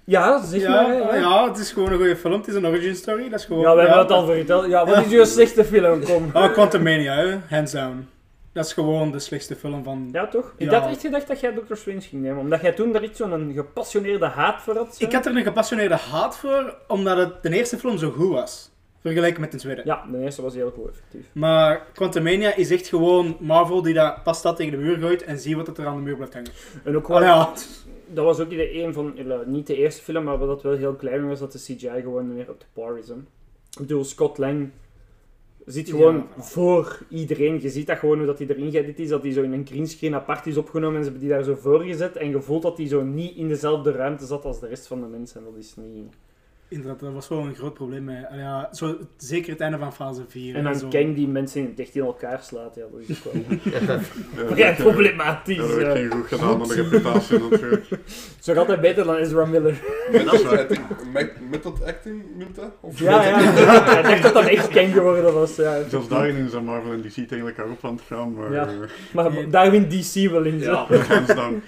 Ja, 0.07 0.45
zeg 0.47 0.61
Ja, 0.61 0.87
maar. 0.87 1.19
ja, 1.19 1.49
het 1.49 1.59
is 1.59 1.73
gewoon 1.73 1.93
een 1.93 1.97
goede 1.99 2.17
film. 2.17 2.33
Het 2.33 2.49
is 2.49 2.55
een 2.55 2.67
origin 2.67 2.95
story. 2.95 3.29
Dat 3.29 3.39
is 3.41 3.45
gewoon... 3.47 3.63
Ja, 3.63 3.75
we 3.75 3.81
hebben 3.81 3.99
het 3.99 4.11
al 4.11 4.27
verteld. 4.27 4.67
Ja, 4.67 4.87
wat 4.87 5.05
is 5.07 5.13
uw 5.13 5.25
slechte 5.25 5.65
film? 5.65 6.05
Kom. 6.05 6.31
Oh, 6.33 6.53
Quantumania, 6.53 7.15
hè. 7.15 7.37
hands 7.57 7.73
down. 7.73 8.09
Dat 8.55 8.65
is 8.65 8.73
gewoon 8.73 9.11
de 9.11 9.19
slechtste 9.19 9.57
film 9.57 9.85
van... 9.85 10.09
Ja, 10.13 10.29
toch? 10.29 10.55
Ik 10.57 10.71
Ja. 10.71 10.81
had 10.81 10.91
echt 10.91 11.01
gedacht 11.01 11.29
dat 11.29 11.41
jij 11.41 11.53
Dr. 11.53 11.75
Strange 11.75 12.01
ging 12.01 12.23
nemen, 12.23 12.39
omdat 12.39 12.61
jij 12.61 12.73
toen 12.73 12.93
daar 12.93 13.05
iets 13.05 13.19
zo'n 13.19 13.53
gepassioneerde 13.55 14.27
haat 14.27 14.63
voor 14.63 14.77
had. 14.77 14.97
zo. 14.97 15.05
Ik 15.05 15.13
had 15.13 15.27
er 15.27 15.37
een 15.37 15.43
gepassioneerde 15.43 15.95
haat 15.97 16.37
voor, 16.39 16.77
omdat 16.89 17.17
het 17.17 17.43
de 17.43 17.57
eerste 17.57 17.79
film 17.79 17.99
zo 17.99 18.11
goed 18.11 18.33
was. 18.33 18.71
Vergeleken 19.01 19.41
met 19.41 19.53
de 19.53 19.59
tweede. 19.59 19.83
Ja, 19.85 20.05
de 20.13 20.19
eerste 20.23 20.43
was 20.43 20.55
heel 20.55 20.71
goed, 20.71 20.89
effectief. 20.89 21.27
Maar 21.33 21.87
Quantumania 21.95 22.55
is 22.55 22.71
echt 22.71 22.89
gewoon 22.89 23.37
Marvel 23.41 23.83
die 23.83 23.95
dat 23.95 24.23
pasta 24.23 24.53
tegen 24.53 24.73
de 24.73 24.79
muur 24.85 24.97
gooit 24.99 25.23
en 25.25 25.39
ziet 25.39 25.55
wat 25.57 25.67
het 25.67 25.79
er 25.79 25.87
aan 25.87 25.97
de 25.97 26.03
muur 26.03 26.15
blijft 26.17 26.35
hangen. 26.35 26.51
En 26.85 26.97
ook 26.97 27.07
gewoon, 27.07 27.23
ja. 27.23 27.53
dat 28.07 28.25
was 28.25 28.41
ook 28.41 28.51
de 28.51 28.83
een 28.83 28.93
van, 28.93 29.19
eh, 29.19 29.25
niet 29.47 29.67
de 29.67 29.77
eerste 29.77 30.03
film, 30.03 30.25
maar 30.25 30.39
wat 30.39 30.49
dat 30.49 30.63
wel 30.63 30.77
heel 30.77 30.95
klein 30.95 31.29
was, 31.29 31.39
dat 31.39 31.53
de 31.53 31.59
CGI 31.59 32.01
gewoon 32.03 32.35
weer 32.35 32.51
op 32.51 32.61
de 32.61 32.67
par 32.73 32.99
is. 32.99 33.09
Hè. 33.09 33.15
Ik 33.15 33.79
bedoel, 33.81 34.05
Scott 34.05 34.39
Lang 34.39 34.71
zit 35.67 35.89
gewoon 35.91 36.15
Ja. 36.15 36.43
voor 36.43 36.99
iedereen. 37.09 37.61
Je 37.63 37.71
ziet 37.71 37.87
dat 37.87 37.99
gewoon 37.99 38.17
hoe 38.17 38.27
dat 38.27 38.39
hij 38.39 38.47
erin 38.49 38.71
geëdit 38.71 38.99
is, 38.99 39.09
dat 39.09 39.23
hij 39.23 39.33
zo 39.33 39.43
in 39.43 39.53
een 39.53 39.67
greenscreen 39.67 40.15
apart 40.15 40.47
is 40.47 40.57
opgenomen 40.57 40.97
en 40.97 41.05
ze 41.05 41.11
hebben 41.11 41.29
die 41.29 41.37
daar 41.37 41.45
zo 41.45 41.55
voor 41.55 41.81
gezet. 41.83 42.17
En 42.17 42.29
je 42.29 42.41
voelt 42.41 42.63
dat 42.63 42.77
hij 42.77 42.87
zo 42.89 43.03
niet 43.03 43.37
in 43.37 43.49
dezelfde 43.49 43.93
ruimte 43.93 44.27
zat 44.27 44.45
als 44.45 44.61
de 44.61 44.67
rest 44.69 44.87
van 44.87 45.01
de 45.01 45.07
mensen. 45.07 45.39
En 45.41 45.45
dat 45.45 45.57
is 45.63 45.75
niet... 45.77 46.15
Inderdaad, 46.69 47.01
dat 47.01 47.13
was 47.13 47.29
wel 47.29 47.39
een 47.39 47.55
groot 47.55 47.75
probleem. 47.75 48.05
Met, 48.05 48.27
ja, 48.33 48.69
zo, 48.73 48.97
zeker 49.17 49.51
het 49.53 49.61
einde 49.61 49.79
van 49.79 49.95
fase 49.95 50.23
4. 50.29 50.55
En 50.55 50.65
dan 50.65 50.75
zo. 50.75 50.89
Kang 50.89 51.15
die 51.15 51.29
mensen 51.29 51.61
in 51.61 51.67
het 51.67 51.81
echt 51.81 51.95
in 51.95 52.03
elkaar 52.05 52.41
slaat, 52.43 52.75
ja, 52.75 52.83
dat 52.93 53.01
is 53.07 53.27
ook 53.27 53.33
wel 53.33 53.43
Ja, 53.73 54.01
vrij 54.55 54.75
dat- 54.77 54.77
problematisch. 54.77 55.57
Dat 55.57 55.69
heb 55.71 55.81
ik 55.81 55.93
geen 55.93 56.11
goed 56.11 56.27
gedaan 56.27 56.61
aan 56.61 56.69
de 56.69 56.75
reputatie 56.75 57.39
natuurlijk. 57.39 57.87
Zo 58.41 58.55
gaat 58.55 58.67
hij 58.67 58.81
beter 58.81 59.05
dan 59.05 59.17
Ezra 59.17 59.45
Miller. 59.45 59.81
Method 60.13 60.47
acting, 60.47 60.81
me- 61.13 61.33
method 61.51 61.85
acting 61.85 62.23
noemt 62.39 62.55
dat? 62.57 62.71
Of 62.81 62.99
Ja, 62.99 63.25
ja. 63.25 63.39
Hij 63.41 64.03
dacht 64.03 64.23
dat 64.23 64.35
dat 64.35 64.45
echt 64.47 64.69
Kang 64.69 64.93
geworden 64.93 65.35
was. 65.35 65.57
Ja. 65.57 65.79
Zelfs 65.89 66.09
daarin 66.09 66.49
zijn 66.49 66.65
Marvel 66.65 66.93
en 66.93 67.03
DC 67.03 67.13
tegen 67.29 67.47
elkaar 67.47 67.71
op 67.71 67.85
aan 67.85 67.95
het 67.95 68.03
gaan, 68.07 68.35
maar... 68.35 68.53
Ja. 68.53 68.69
Maar 69.13 69.71
wint 69.71 69.91
DC 69.91 70.31
wel 70.31 70.43
in. 70.45 70.61
Zo. 70.63 70.71
Ja. 70.71 70.87
hands 70.97 71.35
down. 71.35 71.63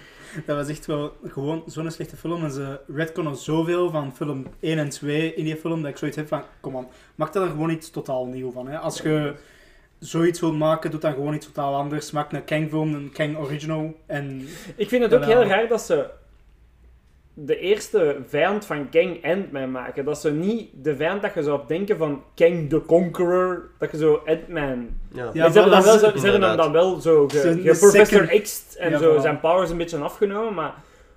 Dat 0.44 0.56
was 0.56 0.68
echt 0.68 0.86
wel 0.86 1.16
gewoon 1.24 1.62
zo'n 1.66 1.90
slechte 1.90 2.16
film. 2.16 2.44
En 2.44 2.50
ze 2.50 2.80
retconnen 2.86 3.36
zoveel 3.36 3.90
van 3.90 4.14
film 4.14 4.46
1 4.60 4.78
en 4.78 4.88
2 4.88 5.34
in 5.34 5.44
die 5.44 5.56
film, 5.56 5.82
dat 5.82 5.90
ik 5.90 5.96
zoiets 5.96 6.16
heb 6.16 6.28
van, 6.28 6.42
kom 6.60 6.76
aan, 6.76 6.88
maak 7.14 7.32
daar 7.32 7.48
gewoon 7.48 7.70
iets 7.70 7.90
totaal 7.90 8.26
nieuw 8.26 8.52
van. 8.52 8.68
Hè. 8.68 8.78
Als 8.78 9.00
je 9.00 9.34
zoiets 9.98 10.40
wilt 10.40 10.58
maken, 10.58 10.90
doe 10.90 11.00
dan 11.00 11.12
gewoon 11.12 11.34
iets 11.34 11.46
totaal 11.46 11.74
anders. 11.74 12.10
Maak 12.10 12.32
een 12.32 12.44
Kang 12.44 12.68
film, 12.68 12.94
een 12.94 13.12
Kang 13.12 13.36
original. 13.36 13.94
En 14.06 14.46
Ik 14.76 14.88
vind 14.88 15.02
het 15.02 15.14
ook 15.14 15.24
heel 15.24 15.44
raar 15.44 15.68
dat 15.68 15.80
ze 15.80 16.10
de 17.38 17.58
eerste 17.58 18.16
vijand 18.26 18.64
van 18.64 18.88
Kang 18.88 19.24
Ant-Man 19.24 19.70
maken. 19.70 20.04
Dat 20.04 20.20
ze 20.20 20.32
niet 20.32 20.68
de 20.82 20.96
vijand 20.96 21.22
dat 21.22 21.34
je 21.34 21.42
zou 21.42 21.60
denken 21.66 21.96
van 21.96 22.22
Kang 22.34 22.68
the 22.68 22.82
Conqueror, 22.86 23.68
dat 23.78 23.90
je 23.90 23.96
zo 23.96 24.22
Ant-Man... 24.26 24.88
Ja. 25.12 25.30
Ja, 25.32 25.50
ze 25.50 25.60
hebben, 25.60 25.70
wel, 25.70 25.82
ze- 25.82 25.88
zo, 25.90 25.98
ze 25.98 26.04
hebben 26.04 26.22
hem 26.22 26.32
inderdaad. 26.32 26.56
dan 26.56 26.72
wel 26.72 27.00
zo 27.00 27.28
ge, 27.28 27.38
ge 27.38 27.76
Professor 27.78 28.28
en 28.78 28.90
Ja, 28.90 28.98
zo 28.98 29.18
zijn 29.20 29.40
powers 29.40 29.70
een 29.70 29.76
beetje 29.76 29.98
afgenomen, 29.98 30.54
maar 30.54 30.74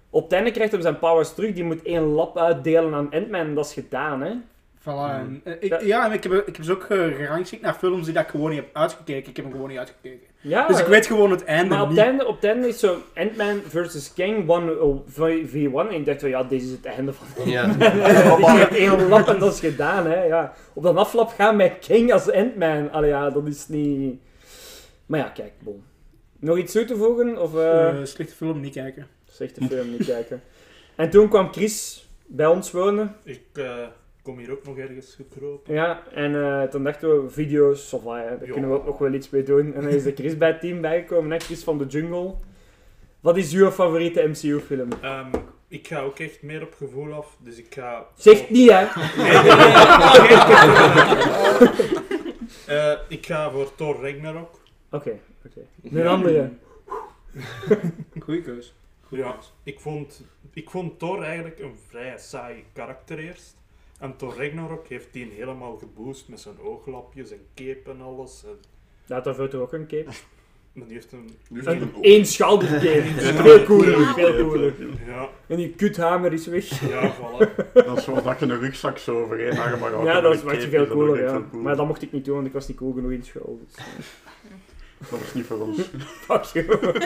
op 0.10 0.24
het 0.24 0.34
einde 0.34 0.52
krijgt 0.52 0.72
hij 0.72 0.82
zijn 0.82 1.00
powers 1.00 1.34
terug. 1.34 1.54
Die 1.54 1.64
moet 1.64 1.82
één 1.82 2.04
lap 2.04 2.38
uitdelen 2.38 2.94
aan 2.94 3.12
Ant-Man 3.12 3.40
en 3.48 3.54
dat 3.56 3.66
is 3.66 3.74
gedaan, 3.74 4.22
hè. 4.22 4.32
Voilà, 4.80 5.20
en, 5.20 5.42
eh, 5.44 5.54
ik, 5.60 5.82
Ja. 5.82 6.06
en 6.06 6.12
ik 6.12 6.24
heb, 6.24 6.34
ik 6.34 6.56
heb 6.56 6.66
ze 6.66 6.72
ook 6.72 6.84
gerangschikt 6.84 7.62
naar 7.62 7.74
films 7.74 8.06
die 8.06 8.14
dat 8.14 8.24
ik 8.24 8.30
gewoon 8.30 8.50
niet 8.50 8.60
heb 8.60 8.70
uitgekeken. 8.74 9.30
Ik 9.30 9.36
heb 9.36 9.46
hem 9.46 9.54
gewoon 9.54 9.70
niet 9.70 9.78
uitgekeken. 9.78 10.28
Ja, 10.42 10.68
Dus 10.68 10.80
ik 10.80 10.86
weet 10.86 11.06
gewoon 11.06 11.32
het 11.32 11.44
einde 11.44 11.70
Maar 11.76 11.82
op 11.82 11.90
niet. 11.90 11.98
het, 11.98 12.08
einde, 12.08 12.26
op 12.28 12.36
het 12.36 12.44
einde 12.44 12.68
is 12.68 12.80
zo 12.80 12.98
Ant-Man 13.16 13.62
versus 13.68 14.14
Kang 14.14 14.50
1 14.50 15.04
v1 15.10 15.74
en 15.90 15.92
ik 15.92 16.06
dacht 16.06 16.20
van 16.20 16.30
ja, 16.30 16.44
deze 16.44 16.66
is 16.66 16.72
het 16.72 16.86
einde 16.86 17.14
van 17.14 17.28
Ja. 17.52 17.66
Die 17.68 18.46
krijgt 18.46 18.76
één 18.76 19.08
lap 19.08 19.28
en 19.28 19.40
dat 19.40 19.54
is 19.54 19.60
gedaan, 19.60 20.06
hè. 20.06 20.24
Ja. 20.24 20.54
Op 20.74 20.84
dat 20.84 20.96
aflap 20.96 21.30
gaan 21.30 21.56
met 21.56 21.74
King 21.80 22.14
als 22.14 22.32
Ant-Man. 22.32 22.92
Allee, 22.92 23.10
ja, 23.10 23.30
dat 23.30 23.48
is 23.48 23.68
niet... 23.68 24.20
Maar 25.06 25.20
ja, 25.20 25.30
kijk, 25.30 25.52
bon. 25.60 25.84
Nog 26.40 26.58
iets 26.58 26.74
toe 26.74 26.86
te 26.86 26.96
voegen? 26.96 27.42
Of 27.42 27.56
eh 27.56 27.88
Eh, 27.88 27.96
slechte 28.04 28.36
film, 28.36 28.60
niet 28.60 28.74
kijken. 28.74 29.08
slechte 29.32 29.62
film 29.68 29.90
niet 29.92 30.06
kijken? 30.06 30.42
En 30.96 31.10
toen 31.10 31.30
kwam 31.30 31.52
Chris 31.54 32.08
bij 32.26 32.48
ons 32.48 32.72
wonen. 32.72 33.16
Ik 33.24 33.42
eh, 33.54 33.64
kom 34.30 34.38
hier 34.38 34.52
ook 34.52 34.66
nog 34.66 34.78
ergens 34.78 35.16
gekropen. 35.16 35.74
Ja, 35.74 36.04
en 36.14 36.36
eh, 36.36 36.64
toen 36.64 36.84
dachten 36.84 37.24
we, 37.24 37.30
video's, 37.30 37.94
of 37.94 38.04
ja, 38.04 38.24
daar 38.24 38.38
kunnen 38.38 38.70
we 38.70 38.76
ook 38.76 38.86
nog 38.86 38.98
wel 38.98 39.14
iets 39.14 39.30
mee 39.30 39.44
doen. 39.44 39.74
En 39.74 39.82
dan 39.82 39.92
is 39.92 40.04
de 40.04 40.14
Chris 40.14 40.38
bij 40.38 40.48
het 40.48 40.62
team 40.62 40.82
bijgekomen, 40.82 41.32
hè, 41.32 41.40
Chris 41.40 41.64
van 41.64 41.78
de 41.78 41.86
Jungle. 41.86 42.34
Wat 43.20 43.38
is 43.38 43.54
uw 43.54 43.72
favoriete 43.72 44.28
MCU-film? 44.28 44.90
Ehm, 45.02 45.28
ik 45.68 45.88
ga 45.88 46.00
ook 46.02 46.20
echt 46.20 46.42
meer 46.42 46.62
op 46.62 46.74
gevoel 46.74 47.14
af, 47.14 47.38
dus 47.44 47.58
ik 47.58 47.74
ga... 47.74 48.06
Zeg 48.16 48.40
het 48.40 48.50
niet, 48.50 48.70
hè? 48.72 48.86
Nee, 49.18 49.34
nee, 49.34 49.56
nee. 49.56 49.68
Eh, 52.68 52.94
ik 53.08 53.26
ga 53.26 53.52
voor 53.52 53.76
Thor 53.76 54.02
Ragnarok. 54.02 54.60
Oké, 54.92 55.20
oké. 55.46 55.62
Een 55.98 56.08
andere. 56.08 56.50
Goeie 58.26 58.42
keus. 58.42 58.74
Goeie 59.08 59.24
Ja, 59.24 59.32
keus. 59.32 59.54
ik 59.64 59.80
vond, 59.80 60.24
ik 60.54 60.70
vond 60.70 61.00
Thor 61.00 61.24
eigenlijk 61.24 61.60
een 61.60 61.76
vrij 61.88 62.18
saai 62.18 62.64
karakter 62.74 63.20
eerst. 63.20 63.59
En 64.00 64.16
Thor 64.18 64.36
Ragnarok 64.38 64.88
heeft 64.88 65.14
die 65.14 65.32
helemaal 65.36 65.78
geboost 65.78 66.28
met 66.28 66.40
zijn 66.40 66.60
ooglapjes 66.60 67.32
en 67.32 67.40
cape 67.56 67.90
en 67.90 68.02
alles. 68.02 68.44
En, 68.46 68.58
Ja, 69.06 69.22
daarvoor 69.22 69.48
toch 69.48 69.62
ook 69.62 69.74
een 69.74 69.88
cape. 69.88 70.10
maar 70.74 70.88
die 70.88 70.96
heeft 70.96 71.12
een... 71.12 71.30
Nu 71.50 71.62
heeft 71.62 71.68
Een 71.68 71.78
hij 71.78 71.88
een. 71.88 72.06
Veel 73.44 73.64
cooler, 73.64 74.14
veel 74.14 74.36
cooler. 74.48 74.74
Ja, 75.06 75.30
En 75.48 75.58
die 75.58 75.70
kuthamer 75.70 76.34
is 76.34 76.48
weg. 76.48 76.90
ja, 76.90 77.16
voilà. 77.16 77.56
Dat 77.86 77.98
is 77.98 78.04
zo 78.04 78.22
dat 78.22 78.40
je 78.40 78.46
een 78.46 78.60
rugzak 78.60 78.98
zo 78.98 79.24
overheen 79.24 79.56
hangen 79.56 79.80
mag 79.80 80.04
Ja, 80.04 80.22
dat 80.22 80.34
is 80.34 80.42
je 80.64 80.70
veel 80.70 80.88
cooler, 80.88 81.24
ja. 81.24 81.44
Maar 81.52 81.76
dat 81.76 81.88
mocht 81.88 82.02
ik 82.02 82.12
niet 82.12 82.26
doen, 82.26 82.36
want 82.36 82.48
ik 82.48 82.54
was 82.54 82.68
niet 82.68 82.78
cool 82.78 82.94
genoeg 82.94 83.12
in 83.12 83.24
school. 83.24 83.60
Dus, 83.66 83.76
eh, 83.76 83.86
Dat 85.10 85.20
is 85.22 85.34
niet 85.34 85.46
voor 85.46 85.60
ons. 85.62 85.90
fuck 86.28 86.44
you. 86.44 87.00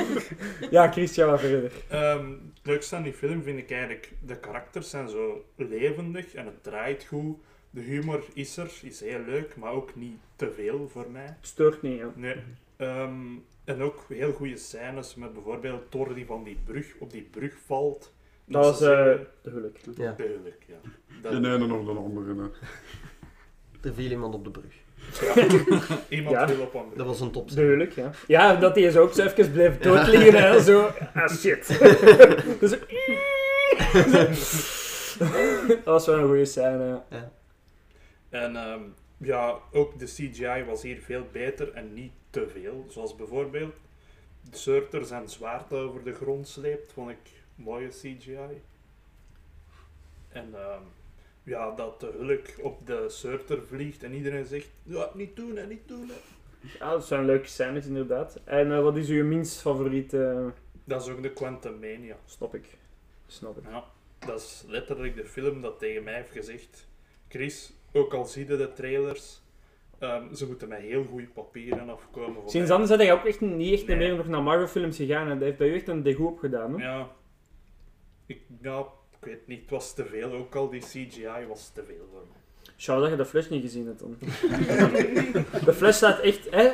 ja, 0.71 0.91
Christian, 0.91 1.29
wat 1.29 1.39
verder. 1.39 1.71
Ehm, 1.89 2.29
het 2.31 2.63
leukste 2.65 2.95
aan 2.95 3.03
die 3.03 3.13
film 3.13 3.43
vind 3.43 3.59
ik 3.59 3.71
eigenlijk, 3.71 4.11
de 4.25 4.37
karakters 4.39 4.89
zijn 4.89 5.09
zo 5.09 5.45
levendig 5.55 6.33
en 6.33 6.45
het 6.45 6.63
draait 6.63 7.03
goed. 7.05 7.37
De 7.69 7.81
humor 7.81 8.23
is 8.33 8.57
er, 8.57 8.71
is 8.81 8.99
heel 8.99 9.19
leuk, 9.25 9.55
maar 9.55 9.71
ook 9.71 9.95
niet 9.95 10.17
te 10.35 10.51
veel 10.51 10.89
voor 10.89 11.11
mij. 11.11 11.37
Stoort 11.41 11.81
niet, 11.81 11.97
ja. 11.97 12.11
Nee. 12.15 12.35
Ehm, 12.75 13.15
en 13.63 13.81
ook 13.81 14.05
heel 14.09 14.31
goede 14.33 14.57
scènes 14.57 15.15
met 15.15 15.33
bijvoorbeeld 15.33 15.91
Thor 15.91 16.13
die 16.13 16.25
van 16.25 16.43
die 16.43 16.57
brug 16.65 16.93
op 16.99 17.11
die 17.11 17.27
brug 17.31 17.53
valt. 17.65 18.13
Dat 18.45 18.63
was 18.65 18.81
eh 18.81 18.87
zeggen- 18.87 19.27
de 19.41 19.49
huwelijk. 19.49 19.79
Ja. 19.95 20.13
de 20.17 20.23
huwelijk, 20.23 20.63
ja. 20.67 20.75
Dat- 21.21 21.31
De 21.31 21.37
ene 21.37 21.73
of 21.73 21.85
de 21.85 21.91
andere. 21.91 22.51
Er 23.81 23.93
viel 23.93 24.11
iemand 24.11 24.33
op 24.35 24.43
de 24.43 24.49
brug. 24.51 24.73
Iemand 26.09 26.35
Ja. 26.35 26.47
wil 26.47 26.61
op 26.61 26.73
een 26.73 26.83
Dat 26.95 27.05
was 27.05 27.19
een 27.19 27.31
top. 27.31 27.49
huwelijk, 27.49 27.91
ja. 27.93 28.11
Ja, 28.27 28.55
dat 28.55 28.75
hij 28.75 28.89
zo 28.91 29.01
ook 29.01 29.13
zo 29.13 29.23
even 29.25 29.51
bleef 29.51 29.77
doodliggen, 29.77 30.33
hè. 30.41 30.61
Zo, 30.61 30.89
ah 31.13 31.29
shit. 31.29 31.67
dus, 32.59 32.71
dat 35.67 35.83
was 35.83 36.05
wel 36.05 36.17
een 36.17 36.27
goede 36.27 36.45
scène, 36.45 37.01
ja. 37.09 37.31
En 38.29 38.55
ehm, 38.55 38.81
ja, 39.17 39.57
ook 39.71 39.99
de 39.99 40.05
CGI 40.05 40.63
was 40.67 40.81
hier 40.81 40.99
veel 41.01 41.27
beter 41.31 41.71
en 41.73 41.93
niet 41.93 42.11
te 42.29 42.47
veel. 42.53 42.85
Zoals 42.89 43.15
bijvoorbeeld 43.15 43.73
de 44.49 44.57
Surter 44.57 45.05
zijn 45.05 45.29
zwaard 45.29 45.73
over 45.73 46.03
de 46.03 46.13
grond 46.13 46.47
sleept, 46.47 46.93
vond 46.93 47.09
ik 47.09 47.31
mooie 47.55 47.87
CGI. 47.87 48.61
En 50.29 50.49
ehm, 50.53 50.81
ja, 51.43 51.71
dat 51.75 51.99
de 51.99 52.13
hulk 52.17 52.45
op 52.61 52.87
de 52.87 53.05
Surter 53.09 53.61
vliegt 53.67 54.03
en 54.03 54.13
iedereen 54.13 54.45
zegt, 54.45 54.69
ja, 54.83 55.09
niet 55.13 55.35
doen 55.35 55.57
en 55.57 55.67
niet 55.69 55.87
doen. 55.87 56.07
Hè. 56.09 56.15
Ja, 56.79 56.91
dat 56.91 57.05
zijn 57.05 57.25
leuke 57.25 57.47
scènes, 57.47 57.85
inderdaad. 57.85 58.39
En 58.43 58.71
eh, 58.71 58.81
wat 58.81 58.97
is 58.97 59.09
uw 59.09 59.25
minst 59.25 59.61
favoriete... 59.61 60.51
Dat 60.83 61.01
is 61.01 61.09
ook 61.09 61.21
de 61.23 61.31
Quantum 61.33 61.79
Mania. 61.79 62.15
snap 62.25 62.55
ik. 62.55 62.65
Snap 63.27 63.57
ik. 63.57 63.63
Ja, 63.69 63.83
dat 64.19 64.39
is 64.39 64.63
letterlijk 64.67 65.15
de 65.15 65.25
film 65.25 65.61
dat 65.61 65.79
tegen 65.79 66.03
mij 66.03 66.13
heeft 66.15 66.31
gezegd, 66.31 66.87
Chris, 67.27 67.73
ook 67.93 68.13
al 68.13 68.25
zie 68.25 68.47
je 68.47 68.57
de 68.57 68.73
trailers, 68.73 69.41
ehm, 69.99 70.33
ze 70.33 70.47
moeten 70.47 70.67
met 70.67 70.79
heel 70.79 71.03
goede 71.03 71.27
papieren 71.27 71.89
afkomen. 71.89 72.49
Sinds 72.49 72.69
dan 72.69 72.87
zijn 72.87 72.99
jij 72.99 73.13
ook 73.13 73.25
echt 73.25 73.41
niet 73.41 73.73
echt 73.73 73.87
Nee. 73.87 73.97
meer 73.97 74.15
nog 74.15 74.27
naar 74.27 74.43
Marvel 74.43 74.67
films 74.67 74.97
gegaan. 74.97 75.29
En 75.29 75.33
dat 75.39 75.47
heeft 75.47 75.57
bij 75.57 75.67
u 75.69 75.75
echt 75.75 75.87
een 75.87 76.03
degoe 76.03 76.27
opgedaan, 76.27 76.79
hè? 76.79 76.85
Ja. 76.85 77.11
Ik, 78.25 78.41
ja, 78.61 78.85
ik 79.25 79.31
weet 79.31 79.47
niet, 79.47 79.61
het 79.61 79.69
was 79.69 79.93
te 79.93 80.05
veel. 80.05 80.31
Ook 80.31 80.55
al 80.55 80.69
die 80.69 80.81
CGI 80.81 81.45
was 81.47 81.71
te 81.73 81.83
veel 81.87 82.07
voor 82.11 82.21
mij. 82.31 82.41
Zou 82.75 83.01
dat 83.01 83.09
je 83.09 83.15
de 83.15 83.25
Flash 83.25 83.49
niet 83.49 83.61
gezien 83.61 83.85
hebt 83.85 83.99
dan. 83.99 84.17
de 85.65 85.73
Flash 85.73 85.95
staat 85.95 86.19
echt, 86.19 86.47
hè? 86.51 86.69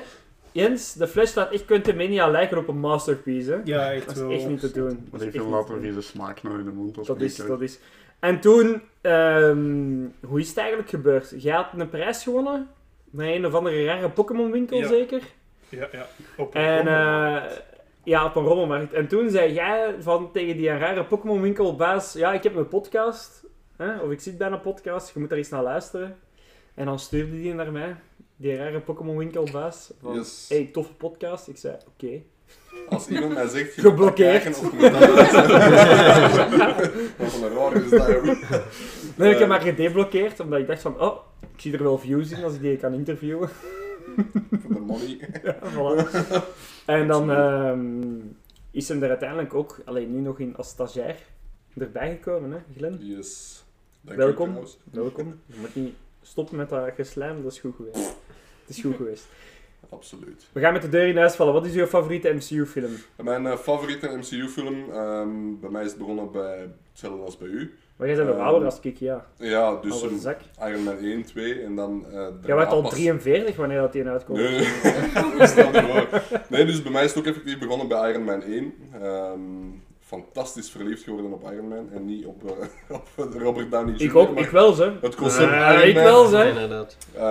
Jens, 0.51 0.93
de 0.93 1.07
Flash 1.07 1.29
staat 1.29 1.51
echt 1.51 1.65
Quantumania 1.65 2.27
lijken 2.27 2.57
op 2.57 2.67
een 2.67 2.79
masterpiece, 2.79 3.51
hè? 3.51 3.59
Ja, 3.63 3.91
echt 3.91 4.05
Dat 4.05 4.15
is 4.15 4.21
wel. 4.21 4.31
echt 4.31 4.47
niet 4.47 4.59
te 4.59 4.71
doen. 4.71 5.07
Dat 5.11 5.21
echt 5.21 5.33
niet 5.33 5.41
te 5.41 5.47
een 5.49 5.65
doen. 5.65 5.81
vieze 5.81 6.01
smaak 6.01 6.43
nog 6.43 6.53
in 6.57 6.63
de 6.65 6.71
mond. 6.71 7.05
Dat 7.05 7.21
is, 7.21 7.35
dat 7.35 7.61
is. 7.61 7.79
En 8.19 8.39
toen, 8.39 8.81
ehm, 9.01 10.05
hoe 10.25 10.39
is 10.39 10.47
het 10.47 10.57
eigenlijk 10.57 10.89
gebeurd? 10.89 11.33
Jij 11.37 11.55
had 11.55 11.67
een 11.77 11.89
prijs 11.89 12.23
gewonnen? 12.23 12.67
Bij 13.05 13.35
een 13.35 13.45
of 13.45 13.53
andere 13.53 13.85
rare 13.85 14.09
Pokémon 14.09 14.51
winkel 14.51 14.77
Ja. 14.77 14.87
zeker? 14.87 15.21
Ja, 15.69 15.87
ja. 15.91 16.07
Op 16.37 16.55
een 16.55 16.61
En 16.61 16.87
eh, 16.87 17.43
ja, 18.03 18.25
op 18.25 18.35
een 18.35 18.43
rommelmarkt. 18.43 18.93
En 18.93 19.07
toen 19.07 19.29
zei 19.29 19.53
jij 19.53 19.95
van 19.99 20.31
tegen 20.31 20.57
die 20.57 20.69
rare 20.77 21.05
Pokémon 21.05 21.41
winkelbaas: 21.41 22.13
Ja, 22.13 22.33
ik 22.33 22.43
heb 22.43 22.55
een 22.55 22.67
podcast. 22.67 23.43
Hè? 23.77 23.97
Of 23.99 24.11
ik 24.11 24.19
zit 24.19 24.37
bij 24.37 24.47
een 24.51 24.61
podcast, 24.61 25.13
je 25.13 25.19
moet 25.19 25.29
daar 25.29 25.37
eens 25.37 25.49
naar 25.49 25.63
luisteren. 25.63 26.17
En 26.75 26.85
dan 26.85 26.99
stuurde 26.99 27.31
die 27.31 27.53
naar 27.53 27.71
mij, 27.71 27.95
die 28.35 28.55
rare 28.55 28.79
Pokémon 28.79 29.17
winkelbaas. 29.17 29.91
Van, 30.01 30.13
Yes. 30.13 30.45
hey, 30.49 30.69
toffe 30.73 30.93
podcast. 30.93 31.47
Ik 31.47 31.57
zei: 31.57 31.75
Oké. 31.87 32.21
Als 32.89 33.07
iemand 33.07 33.33
mij 33.33 33.47
zegt, 33.47 33.75
je 33.75 33.81
Geblokkeerd. 33.81 34.43
moet 34.61 34.61
dat 34.61 34.69
kijken 34.71 34.89
of 34.89 34.91
je 34.91 34.99
moet 34.99 34.99
dat 34.99 35.15
luisteren. 35.15 35.59
Wat 37.17 37.33
een 37.33 37.57
raar 37.57 37.75
is 37.83 37.89
dat, 37.89 38.07
joh. 38.07 38.23
Nee, 39.15 39.29
ik 39.31 39.33
heb 39.37 39.41
Eh. 39.41 39.47
maar 39.47 39.61
gedeblokkeerd, 39.61 40.39
omdat 40.39 40.59
ik 40.59 40.67
dacht 40.67 40.81
van, 40.81 40.99
oh, 41.01 41.17
ik 41.55 41.61
zie 41.61 41.73
er 41.73 41.83
wel 41.83 41.97
views 41.97 42.31
in 42.31 42.43
als 42.43 42.53
ik 42.53 42.61
die 42.61 42.77
kan 42.77 42.93
interviewen. 42.93 43.49
Voor 44.61 44.73
de 44.73 44.79
money. 44.79 45.19
Ja, 45.43 45.57
voilà. 45.61 46.07
En 46.85 47.07
dan 47.07 47.31
ehm, 47.31 48.17
is 48.71 48.87
hem 48.87 49.03
er 49.03 49.09
uiteindelijk 49.09 49.53
ook, 49.53 49.81
alleen 49.85 50.11
nu 50.11 50.19
nog 50.19 50.39
in 50.39 50.55
als 50.55 50.69
stagiair, 50.69 51.15
erbij 51.77 52.09
gekomen, 52.09 52.51
hè, 52.51 52.57
Glenn? 52.75 52.97
Yes. 53.01 53.63
Dank 54.01 54.17
Welkom. 54.17 54.57
Welkom. 54.91 55.39
Je 55.45 55.55
moet 55.59 55.75
niet 55.75 55.93
stoppen 56.21 56.57
met 56.57 56.69
dat 56.69 56.91
geslijm, 56.95 57.43
dat 57.43 57.51
is 57.51 57.59
goed 57.59 57.75
geweest. 57.75 58.15
Het 58.65 58.77
is 58.77 58.81
goed 58.81 58.95
geweest. 58.95 59.27
Absoluut. 59.89 60.47
We 60.51 60.59
gaan 60.59 60.73
met 60.73 60.81
de 60.81 60.89
deur 60.89 61.07
in 61.07 61.17
huis 61.17 61.35
vallen. 61.35 61.53
Wat 61.53 61.65
is 61.65 61.75
uw 61.75 61.85
favoriete 61.85 62.29
MCU-film? 62.29 62.91
Mijn 63.23 63.45
eh, 63.45 63.57
favoriete 63.57 64.17
MCU-film, 64.17 64.91
ehm, 64.91 65.59
bij 65.59 65.69
mij 65.69 65.83
is 65.83 65.89
het 65.89 65.99
begonnen 65.99 66.31
bij 66.31 66.69
hetzelfde 66.89 67.23
als 67.23 67.37
bij 67.37 67.47
u. 67.47 67.77
Maar 67.99 68.07
jij 68.07 68.17
bent 68.17 68.27
nog 68.27 68.37
Ehm, 68.37 68.45
ouder 68.45 68.65
als 68.65 68.79
ik, 68.81 68.97
ja. 68.97 69.25
Ja, 69.37 69.75
dus 69.81 70.01
een 70.01 70.19
zak. 70.19 70.39
Iron 70.67 70.83
Man 70.83 70.97
1, 70.97 71.23
2 71.23 71.61
en 71.61 71.75
dan... 71.75 72.05
eh 72.11 72.27
Jij 72.45 72.55
werd 72.55 72.71
al 72.71 72.81
pas- 72.81 72.91
43 72.91 73.55
wanneer 73.55 73.79
dat 73.79 73.91
die 73.91 74.07
uitkomt. 74.07 74.37
Nee, 74.39 74.49
nee. 74.57 74.67
dat 75.37 75.49
is 75.49 75.55
niet 75.55 75.71
waar. 75.71 76.23
Nee, 76.49 76.65
dus 76.65 76.81
bij 76.83 76.91
mij 76.91 77.03
is 77.03 77.09
het 77.09 77.19
ook 77.19 77.25
effectief 77.25 77.59
begonnen 77.59 77.87
bij 77.87 78.09
Iron 78.11 78.23
Man 78.23 78.41
1. 78.43 78.73
Ehm, 79.01 79.39
fantastisch 80.09 80.69
verliefd 80.69 81.03
geworden 81.03 81.31
op 81.33 81.51
Iron 81.51 81.67
Man 81.67 81.89
en 81.93 82.05
niet 82.05 82.25
op, 82.25 82.43
eh, 82.49 82.67
op 82.97 83.33
Robert 83.33 83.71
Downey 83.71 83.93
Jr. 83.93 84.01
Ik 84.01 84.15
ook, 84.15 84.37
ik 84.39 84.49
wel, 84.49 84.73
ze. 84.73 84.91
Het 85.01 85.15
concept 85.15 85.51
Eh, 85.51 85.73
Iron 85.73 85.87
ik 85.87 85.95
Man. 85.95 86.03
wel, 86.03 86.25
ze. 86.25 86.47
Inderdaad. 86.47 86.97
Eh, 87.13 87.21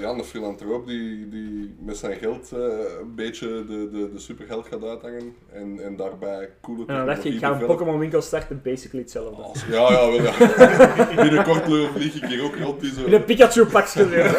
ja, 0.00 0.08
een 0.10 0.24
filantroop 0.24 0.86
die, 0.86 1.28
die 1.28 1.74
met 1.78 1.96
zijn 1.96 2.16
geld 2.18 2.52
eh, 2.52 2.60
een 3.00 3.14
beetje 3.14 3.46
de, 3.48 3.88
de, 3.92 4.10
de 4.12 4.18
superheld 4.18 4.66
gaat 4.66 4.84
uithangen 4.84 5.34
en, 5.52 5.80
en 5.84 5.96
daarbij 5.96 6.50
coole 6.60 6.84
En 6.86 6.96
dan 6.96 7.06
dacht 7.06 7.22
je, 7.22 7.28
ik 7.28 7.38
ga 7.38 7.52
een 7.60 7.66
Pokémon 7.66 7.98
winkel 7.98 8.22
starten, 8.22 8.60
basically 8.64 9.00
hetzelfde. 9.02 9.42
Als- 9.42 9.64
Ja, 9.70 9.90
ja, 9.92 10.10
wel, 10.10 10.22
ja. 10.22 10.32
Binnenkort 11.22 11.64
vlieg 11.94 12.14
ik 12.14 12.24
hier 12.24 12.42
ook 12.44 12.56
rond 12.56 12.80
die 12.80 12.92
zo... 12.92 13.04
In 13.04 13.12
een 13.12 13.24
Pikachu-pakje 13.24 14.08
weer. 14.08 14.36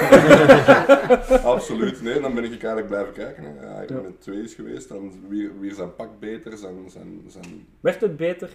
Absoluut, 1.43 2.01
nee, 2.01 2.19
dan 2.19 2.33
ben 2.33 2.43
ik 2.43 2.51
eigenlijk 2.51 2.87
blijven 2.87 3.13
kijken. 3.13 3.43
Hè. 3.43 3.65
Ja, 3.65 3.81
Iron 3.81 4.01
Man 4.01 4.15
2 4.19 4.43
is 4.43 4.53
geweest, 4.53 4.89
dan 4.89 5.11
weer, 5.29 5.51
weer 5.59 5.73
zijn 5.73 5.95
pak 5.95 6.09
beter, 6.19 6.57
zijn, 6.57 6.75
zijn, 6.89 7.21
zijn... 7.27 7.67
Werd 7.79 8.01
het 8.01 8.17
beter? 8.17 8.49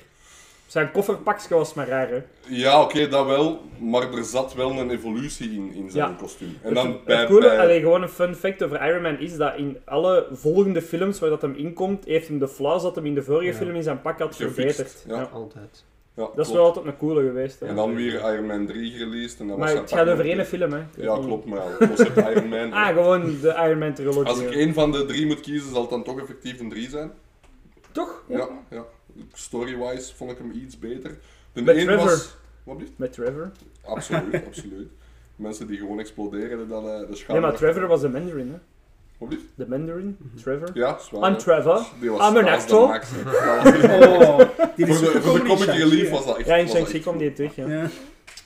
Zijn 0.66 0.90
kofferpakje 0.90 1.54
was 1.54 1.74
maar 1.74 1.88
raar, 1.88 2.08
hè. 2.08 2.22
Ja, 2.48 2.82
oké, 2.82 3.08
dat 3.08 3.26
wel, 3.26 3.60
maar 3.78 4.12
er 4.12 4.24
zat 4.24 4.54
wel 4.54 4.70
een 4.70 4.90
evolutie 4.90 5.50
in, 5.52 5.72
in 5.74 5.90
zijn 5.90 6.08
Ja. 6.10 6.16
kostuum. 6.18 6.58
En 6.62 6.74
dan 6.74 6.86
het, 6.86 7.04
bij... 7.04 7.16
het 7.16 7.26
coole, 7.28 7.40
bij- 7.48 7.58
allee, 7.58 7.80
gewoon 7.80 8.02
een 8.02 8.08
fun 8.08 8.34
fact 8.34 8.62
over 8.62 8.86
Iron 8.88 9.02
Man 9.02 9.18
is 9.18 9.36
dat 9.36 9.56
in 9.56 9.78
alle 9.84 10.26
volgende 10.32 10.82
films 10.82 11.18
waar 11.18 11.30
dat 11.30 11.42
hem 11.42 11.54
inkomt, 11.54 12.04
heeft 12.04 12.28
hem 12.28 12.38
de 12.38 12.48
flaws 12.48 12.82
dat 12.82 12.94
hem 12.94 13.06
in 13.06 13.14
de 13.14 13.22
vorige 13.22 13.50
Ja. 13.50 13.56
film 13.56 13.74
in 13.74 13.82
zijn 13.82 14.00
pak 14.00 14.18
had 14.18 14.34
Gefixt, 14.36 14.54
verbeterd. 14.54 15.04
ja. 15.08 15.16
Ja. 15.16 15.22
Altijd. 15.32 15.84
ja, 16.16 16.28
Dat 16.34 16.46
is 16.46 16.52
wel 16.52 16.64
altijd 16.64 16.86
een 16.86 16.96
coole 16.96 17.22
geweest. 17.22 17.60
Hè. 17.60 17.66
En 17.66 17.74
dan 17.76 17.94
weer 17.94 18.12
Iron 18.32 18.46
Man 18.46 18.66
3 18.66 18.90
gereleased 18.90 19.40
en 19.40 19.46
dan 19.48 19.58
maar 19.58 19.74
het 19.74 19.92
gaat 19.92 20.08
over 20.08 20.24
één 20.24 20.46
film, 20.46 20.72
hè. 20.72 20.80
Ja, 20.96 21.14
klopt, 21.18 21.46
maar 21.46 21.60
het 21.66 21.88
concept 21.88 22.16
Iron 22.16 22.48
Man... 22.48 22.72
Ah, 22.82 22.86
gewoon 22.86 23.40
de 23.40 23.48
Iron 23.64 23.78
Man 23.78 23.94
trilogy. 23.94 24.28
Als 24.28 24.40
ik 24.40 24.50
één 24.50 24.74
van 24.74 24.92
de 24.92 25.04
drie 25.04 25.26
moet 25.26 25.40
kiezen, 25.40 25.70
zal 25.72 25.80
het 25.80 25.90
dan 25.90 26.02
toch 26.04 26.20
effectief 26.20 26.60
een 26.60 26.68
3 26.70 26.88
zijn. 26.88 27.12
Toch? 27.92 28.22
Ja, 28.28 28.48
ja. 28.70 28.84
Story-wise 29.32 30.14
vond 30.14 30.30
ik 30.30 30.38
hem 30.38 30.50
iets 30.50 30.78
beter. 30.78 31.18
De 31.52 31.62
Met 31.62 31.76
één 31.76 31.86
Trevor. 31.86 32.04
was... 32.04 32.36
Wat 32.64 32.76
blieft? 32.76 32.92
Met 32.96 33.12
Trevor. 33.12 33.50
Absoluut, 33.84 34.44
absoluut. 34.46 34.88
Mensen 35.36 35.66
die 35.66 35.78
gewoon 35.78 35.98
exploderen, 35.98 36.68
dat 36.68 36.84
eh 36.84 36.98
de 36.98 37.24
Nee, 37.28 37.40
maar 37.40 37.54
Trevor 37.56 37.86
was 37.86 38.00
de 38.00 38.08
Mandarin, 38.08 38.50
hè. 38.50 38.58
Wat 39.18 39.28
blieft? 39.28 39.44
De 39.54 39.68
Mandarin, 39.68 40.16
Trevor. 40.42 40.70
Ja, 40.74 40.98
zwaar. 40.98 41.30
I'm. 41.30 41.38
Trevor. 41.38 41.86
Die 42.00 42.10
was, 42.10 42.30
I'm 42.30 42.36
an 42.36 42.48
actor. 42.48 42.88
max, 42.88 43.10
Oh, 43.14 44.38
die 44.76 44.86
Voor 44.86 45.12
de, 45.12 45.20
voor 45.22 45.38
de 45.38 45.44
comic 45.44 45.68
relief 45.68 46.10
was 46.10 46.26
dat 46.26 46.36
echt 46.36 46.46
Ja, 46.46 46.56
in 46.56 46.68
Shang-Chi 46.68 47.00
kwam 47.00 47.18
die 47.18 47.32
terug, 47.32 47.56
ja. 47.56 47.68
Ja. 47.68 47.88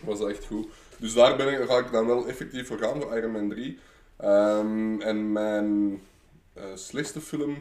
Was 0.05 0.19
dat 0.19 0.29
echt 0.29 0.45
goed. 0.47 0.69
Dus 0.97 1.15
daar 1.15 1.37
ben 1.37 1.61
ik, 1.61 1.69
ga 1.69 1.79
ik 1.79 1.93
dan 1.93 2.07
wel 2.07 2.29
effectief 2.29 2.67
voor 2.67 2.79
gaan, 2.79 3.01
voor 3.01 3.17
Iron 3.17 3.31
Man 3.33 3.49
3. 3.49 3.79
Ehm, 4.17 5.01
en 5.01 5.33
mijn 5.33 6.01
slechtste 6.75 7.21
film 7.21 7.57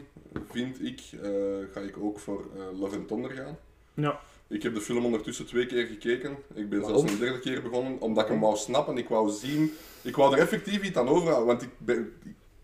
vind 0.51 0.85
ik, 0.85 1.01
eh, 1.21 1.29
ga 1.73 1.79
ik 1.79 1.97
ook 1.99 2.19
voor 2.19 2.45
eh, 2.55 2.79
Love 2.79 2.95
and 2.95 3.07
Thunder 3.07 3.31
gaan. 3.31 3.57
Ja. 3.93 4.19
Ik 4.47 4.63
heb 4.63 4.73
de 4.73 4.81
film 4.81 5.05
ondertussen 5.05 5.45
twee 5.45 5.65
keer 5.65 5.85
gekeken. 5.85 6.37
Ik 6.53 6.69
ben 6.69 6.79
Waarom? 6.81 6.97
zelfs 6.99 7.13
een 7.13 7.19
derde 7.19 7.39
keer 7.39 7.61
begonnen, 7.61 8.01
omdat 8.01 8.23
ik 8.23 8.29
hem 8.29 8.39
wou 8.39 8.55
snappen. 8.57 8.97
Ik 8.97 9.09
wou 9.09 9.29
zien, 9.31 9.71
ik 10.01 10.15
wou 10.15 10.33
er 10.33 10.39
effectief 10.39 10.83
iets 10.83 10.97
aan 10.97 11.07
overhouden, 11.07 11.47
want 11.47 11.61
ik 11.61 11.69
ben, 11.77 12.13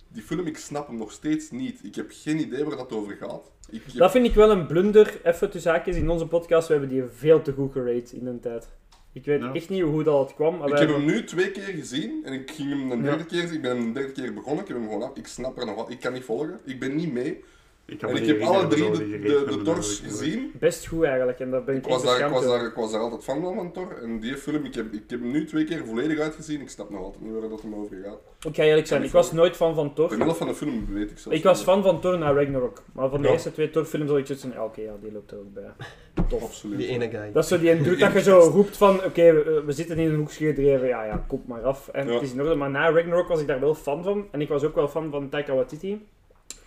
die 0.08 0.24
film, 0.24 0.46
ik 0.48 0.58
snap 0.58 0.88
hem 0.88 0.98
nog 0.98 1.12
steeds 1.12 1.52
niet. 1.52 1.80
Ik 1.84 1.96
heb 1.96 2.08
geen 2.10 2.40
idee 2.40 2.64
waar 2.66 2.78
dat 2.78 2.92
over 2.92 3.16
gaat. 3.16 3.52
Ik 3.70 3.82
heb- 3.86 3.96
Dat 3.96 4.12
vind 4.12 4.26
ik 4.26 4.34
wel 4.34 4.52
een 4.52 4.68
blunder, 4.68 5.20
even 5.24 5.50
tussen 5.50 5.72
haakjes, 5.72 5.96
in 5.96 6.10
onze 6.10 6.28
podcast. 6.28 6.68
We 6.68 6.74
hebben 6.74 6.92
die 6.92 7.04
veel 7.16 7.42
te 7.42 7.54
goed 7.54 7.72
gerate 7.72 8.16
in 8.16 8.26
de 8.26 8.40
tijd. 8.40 8.68
Ik 9.16 9.26
weet 9.26 9.42
Ja. 9.42 9.54
echt 9.54 9.70
niet 9.70 9.82
hoe 9.82 10.04
dat 10.04 10.34
kwam, 10.34 10.58
maar 10.58 10.70
Ik 10.70 10.78
heb 10.78 10.90
hem 10.90 11.06
nu 11.06 11.24
zien 11.24 11.52
keer 11.52 11.64
gezien 11.74 12.22
en 12.24 12.34
ik 12.34 12.52
ging 12.52 12.70
hem 12.70 12.92
een 12.92 13.02
derde 13.02 13.26
keer 13.26 13.42
zien. 13.48 13.54
Ik 13.56 13.62
ben 13.62 13.76
hem 13.78 13.86
een 13.86 13.94
derde 13.94 14.12
keer 14.12 14.34
begonnen, 14.34 14.62
ik 14.62 14.68
heb 14.68 14.78
hem 14.78 14.86
gewoon 14.88 15.04
af. 15.04 15.18
Ik 15.18 15.28
snap 15.28 15.58
er 15.60 15.66
nog 15.66 15.76
wat, 15.76 15.90
ik 15.90 16.00
kan 16.00 16.14
niet 16.14 16.24
volgen. 16.24 16.60
Ik 16.66 16.80
ben 16.80 16.96
niet 16.96 17.12
mee. 17.14 17.44
Ik 17.88 18.02
En 18.02 18.16
ik 18.16 18.26
heb 18.26 18.42
alle 18.42 18.68
drie 18.68 18.84
dat 18.84 18.96
de, 18.96 19.10
de, 19.20 19.62
de 19.64 19.74
gezien. 19.82 20.52
best 20.60 20.88
goed 20.88 21.04
eigenlijk. 21.04 21.40
En 21.40 21.52
daar 21.52 21.64
ben 21.64 21.76
ik, 21.76 21.86
Ik 21.86 21.92
was, 21.92 22.04
daar, 22.04 22.20
ik, 22.26 22.32
was 22.34 22.46
daar, 22.46 22.66
ik 22.66 22.74
was 22.74 22.92
daar 22.92 23.02
altijd 23.02 23.24
fan 23.24 23.42
van, 23.42 23.56
van 23.56 23.72
Thor. 23.72 23.98
En 24.02 24.20
die 24.20 24.36
film, 24.38 24.66
ik 24.66 24.76
heb, 24.76 24.94
ik 24.94 25.04
heb 25.08 25.20
hem 25.20 25.32
nu 25.32 25.46
twee 25.46 25.64
keer 25.64 25.86
volledig 25.86 26.20
uitgezien. 26.20 26.62
Ik 26.62 26.70
snap 26.70 26.90
nog 26.90 27.02
altijd 27.04 27.24
niet 27.24 27.34
waar 27.40 27.50
dat 27.50 27.62
hem 27.62 27.76
over 27.76 27.98
gaat. 28.06 28.20
Ik 28.50 28.56
ga 28.56 28.64
eerlijk 28.64 28.88
zijn, 28.88 29.04
ik 29.04 29.12
was 29.12 29.32
nooit 29.32 29.56
fan 29.56 29.76
van 29.76 29.88
De 29.88 29.94
Thor. 29.94 30.18
helft 30.18 30.38
van 30.38 30.48
de 30.48 30.56
film 30.56 30.86
weet 30.94 31.12
ik 31.12 31.18
zelfs 31.18 31.38
Ik 31.38 31.44
was 31.44 31.64
fan 31.64 31.84
van 31.84 32.02
Thor 32.02 32.18
naar 32.18 32.36
Ragnarok. 32.36 32.84
Maar 32.94 33.10
van 33.10 33.22
de 33.22 33.28
Ja. 33.28 33.34
eerste 33.34 33.52
twee 33.52 33.70
Thor-films 33.70 34.10
had 34.10 34.18
ik 34.20 34.26
zoiets 34.26 34.44
van, 34.44 34.54
ja, 34.54 34.64
oké, 34.66 34.82
ja, 34.82 34.92
die 35.02 35.12
loopt 35.12 35.32
er 35.32 35.38
ook 35.38 35.54
bij. 35.54 35.64
Tof. 36.30 36.44
Absoluut. 36.44 36.78
Die 36.78 36.88
ene 36.88 37.10
guy. 37.10 37.32
Dat 37.34 37.44
is 37.44 37.50
zo 37.50 37.60
die 37.60 37.82
doet 37.82 38.00
dat 38.00 38.14
je 38.14 38.22
zo 38.22 38.38
roept 38.40 38.78
van, 38.78 38.96
oké, 39.04 39.34
we, 39.34 39.64
we 39.66 39.72
zitten 39.72 39.98
in 39.98 40.10
een 40.10 40.16
hoekje 40.16 40.46
gedreven, 40.48 40.88
ja, 40.88 41.04
ja, 41.06 41.24
kom 41.28 41.42
maar 41.48 41.62
af. 41.64 41.88
En 41.88 42.08
Ja. 42.08 42.14
het 42.14 42.22
is 42.22 42.34
in 42.34 42.42
orde. 42.42 42.56
Maar 42.56 42.70
na 42.70 42.90
Ragnarok 42.92 43.28
was 43.28 43.42
ik 43.42 43.48
daar 43.48 43.60
wel 43.60 43.76
fan 43.76 44.04
van. 44.04 44.28
En 44.32 44.42
ik 44.42 44.48
was 44.50 44.64
ook 44.64 44.76
wel 44.76 44.88
fan 44.88 45.12
van 45.12 45.30
Taika 45.30 45.54
Waititi. 45.54 46.06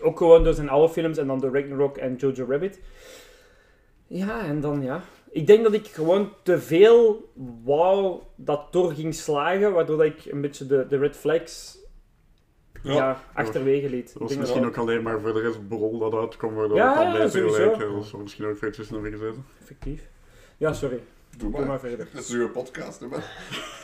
Ook 0.01 0.17
gewoon 0.17 0.43
door 0.43 0.53
zijn 0.53 0.69
oude 0.69 0.93
films 0.93 1.17
en 1.17 1.27
dan 1.27 1.39
door 1.39 1.53
Ragnarok 1.53 1.97
en 1.97 2.15
Jojo 2.15 2.45
Rabbit. 2.49 2.79
Ja, 4.07 4.45
en 4.45 4.59
dan 4.61 4.81
ja. 4.83 5.01
Ik 5.31 5.47
denk 5.47 5.63
dat 5.63 5.73
ik 5.73 5.87
gewoon 5.87 6.33
te 6.43 6.59
veel 6.59 7.31
wou 7.63 8.21
dat 8.35 8.67
Thor 8.71 8.93
ging 8.93 9.15
slagen, 9.15 9.73
waardoor 9.73 9.97
dat 9.97 10.05
ik 10.05 10.25
een 10.25 10.41
beetje 10.41 10.65
de, 10.67 10.85
de 10.89 10.97
red 10.97 11.15
flags 11.15 11.77
ja. 12.83 12.93
Ja. 12.93 13.23
achterwege 13.33 13.89
liet. 13.89 14.07
Dat 14.13 14.17
was 14.21 14.29
denk 14.29 14.41
misschien 14.41 14.65
ook 14.65 14.77
alleen 14.77 15.01
maar 15.03 15.19
voor 15.19 15.33
de 15.33 15.41
rest 15.41 15.67
brol 15.67 15.97
dat 15.99 16.13
uitkwam, 16.13 16.53
waardoor 16.53 16.77
Ja, 16.77 17.11
het 17.11 17.17
dan 17.17 17.31
sowieso. 17.31 17.57
lijken. 17.65 17.93
Dat 17.93 18.11
er 18.11 18.19
misschien 18.19 18.45
ook 18.45 18.55
eventjes 18.55 18.89
naar 18.89 19.01
gezeten. 19.01 19.45
Effectief. 19.61 20.07
Ja, 20.57 20.73
sorry. 20.73 20.99
Doe 21.37 21.49
Doe 21.49 21.59
maar. 21.59 21.67
maar 21.67 21.79
verder. 21.79 22.07
Dat 22.13 22.23
is 22.23 22.31
uw 22.31 22.49
podcast, 22.49 22.99
hè, 22.99 23.07
man. 23.07 23.21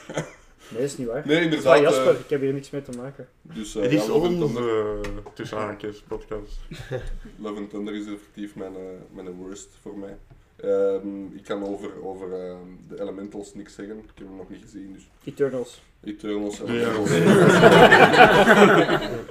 Nee, 0.69 0.83
is 0.83 0.97
niet 0.97 1.07
waar. 1.07 1.23
Nee, 1.27 1.49
Dat 1.49 1.57
is 1.57 1.63
van 1.63 1.75
inderdaad. 1.75 1.93
Jasper, 1.95 2.13
eh, 2.15 2.19
ik 2.19 2.29
heb 2.29 2.41
hier 2.41 2.53
niks 2.53 2.69
mee 2.69 2.81
te 2.81 2.91
maken. 2.97 3.27
dus, 3.41 3.75
eh, 3.75 3.81
Het 3.81 3.91
ja, 3.91 4.01
is 4.01 4.07
Love 4.07 4.27
and 4.27 4.39
Thunder, 4.39 4.97
onze, 4.97 5.09
tussen 5.33 5.57
haakjes, 5.57 6.01
podcast. 6.07 6.57
Love 7.43 7.59
and 7.59 7.69
Thunder 7.69 7.95
is 7.95 8.05
effectief 8.05 8.55
mijn, 8.55 8.75
eh, 8.75 8.81
mijn 9.11 9.31
worst 9.31 9.69
voor 9.81 9.97
mij. 9.97 10.17
Ehm, 10.65 11.25
ik 11.35 11.43
kan 11.43 11.67
over, 11.67 11.89
over 12.03 12.33
ehm, 12.33 12.57
de 12.89 13.01
Elementals 13.01 13.53
niks 13.53 13.75
zeggen. 13.75 13.97
Ik 13.97 14.03
heb 14.15 14.27
hem 14.27 14.35
nog 14.37 14.49
niet 14.49 14.61
gezien, 14.61 14.93
dus 14.93 15.09
Eternals. 15.23 15.81
Eternals. 16.03 16.57
Ja. 16.57 16.63
Elementals. 16.65 17.09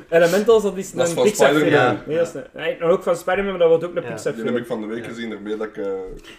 Elementals, 0.08 0.62
dat 0.62 0.76
is 0.76 0.92
Dat 0.92 1.02
is 1.04 1.08
een 1.08 1.14
van 1.14 1.24
Pixar 1.24 1.48
film. 1.48 1.60
Spider-Man. 1.60 1.98
Nee, 2.06 2.16
dat 2.16 2.26
is 2.26 2.34
een, 2.34 2.44
nee, 2.52 2.76
en 2.76 2.82
ook 2.88 3.02
van 3.02 3.16
Spider-Man, 3.16 3.50
maar 3.50 3.58
dat 3.58 3.68
wordt 3.68 3.84
ook 3.84 3.94
een 3.94 4.02
Ja. 4.02 4.08
Pixar 4.08 4.34
Die 4.34 4.44
heb 4.44 4.56
ik 4.56 4.66
van 4.66 4.80
de 4.80 4.86
week 4.86 5.04
gezien, 5.04 5.30
daarmee 5.30 5.56
dat 5.56 5.66
ik 5.66 5.76
eh, 5.76 5.86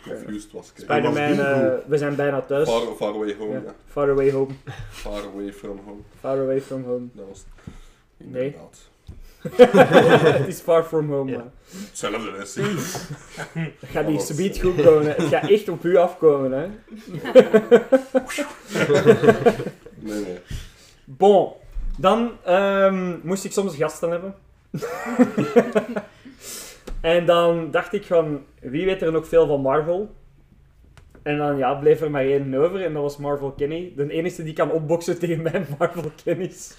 confused 0.07 0.51
was. 0.51 0.71
Spider-Man, 0.75 1.39
eh, 1.39 1.73
we 1.87 1.97
zijn 1.97 2.15
bijna 2.15 2.41
thuis. 2.41 2.69
Far, 2.69 2.95
far 2.95 3.13
Away 3.13 3.35
Home, 3.39 3.51
Ja. 3.53 3.61
ja. 3.65 3.73
Far 3.87 4.09
away 4.09 4.31
home. 4.31 4.53
Far 4.89 5.23
Away 5.33 5.53
From 5.53 5.79
Home. 5.85 6.01
Far 6.19 6.37
away 6.39 6.61
from 6.61 6.83
home. 6.83 7.05
Dat 7.13 7.25
was 7.27 7.37
het. 7.37 7.47
Nee. 8.31 8.43
Inderdaad. 8.45 8.89
Het 10.37 10.47
is 10.47 10.59
far 10.59 10.83
from 10.83 11.09
home, 11.11 11.31
Ja. 11.31 11.37
man. 11.37 11.51
Hetzelfde 11.69 12.37
is 12.37 12.53
Dat 13.79 13.89
gaat 13.89 13.93
Dat 13.93 14.07
niet 14.07 14.21
subiet 14.21 14.59
goed 14.61 14.81
komen. 14.81 15.05
Het 15.05 15.21
gaat 15.21 15.49
echt 15.49 15.69
op 15.69 15.83
u 15.83 15.95
afkomen, 15.95 16.51
hè. 16.51 16.67
Nee, 19.99 20.23
nee. 20.23 20.39
Bon. 21.05 21.51
Dan 21.97 22.31
ehm, 22.43 23.15
moest 23.23 23.45
ik 23.45 23.51
soms 23.51 23.75
gasten 23.75 24.09
hebben. 24.09 24.35
en 27.01 27.25
dan 27.25 27.71
dacht 27.71 27.93
ik 27.93 28.05
van, 28.05 28.43
wie 28.59 28.85
weet 28.85 29.01
er 29.01 29.11
nog 29.11 29.27
veel 29.27 29.47
van 29.47 29.61
Marvel? 29.61 30.15
En 31.23 31.37
dan 31.37 31.57
ja, 31.57 31.73
bleef 31.73 32.01
er 32.01 32.11
maar 32.11 32.23
één 32.23 32.53
over 32.53 32.83
en 32.83 32.93
dat 32.93 33.01
was 33.01 33.17
Marvel 33.17 33.51
Kenny. 33.51 33.93
De 33.95 34.11
enige 34.11 34.43
die 34.43 34.53
kan 34.53 34.71
opboksen 34.71 35.19
tegen 35.19 35.41
mijn 35.41 35.65
Marvel 35.77 36.11
Kenny's. 36.23 36.73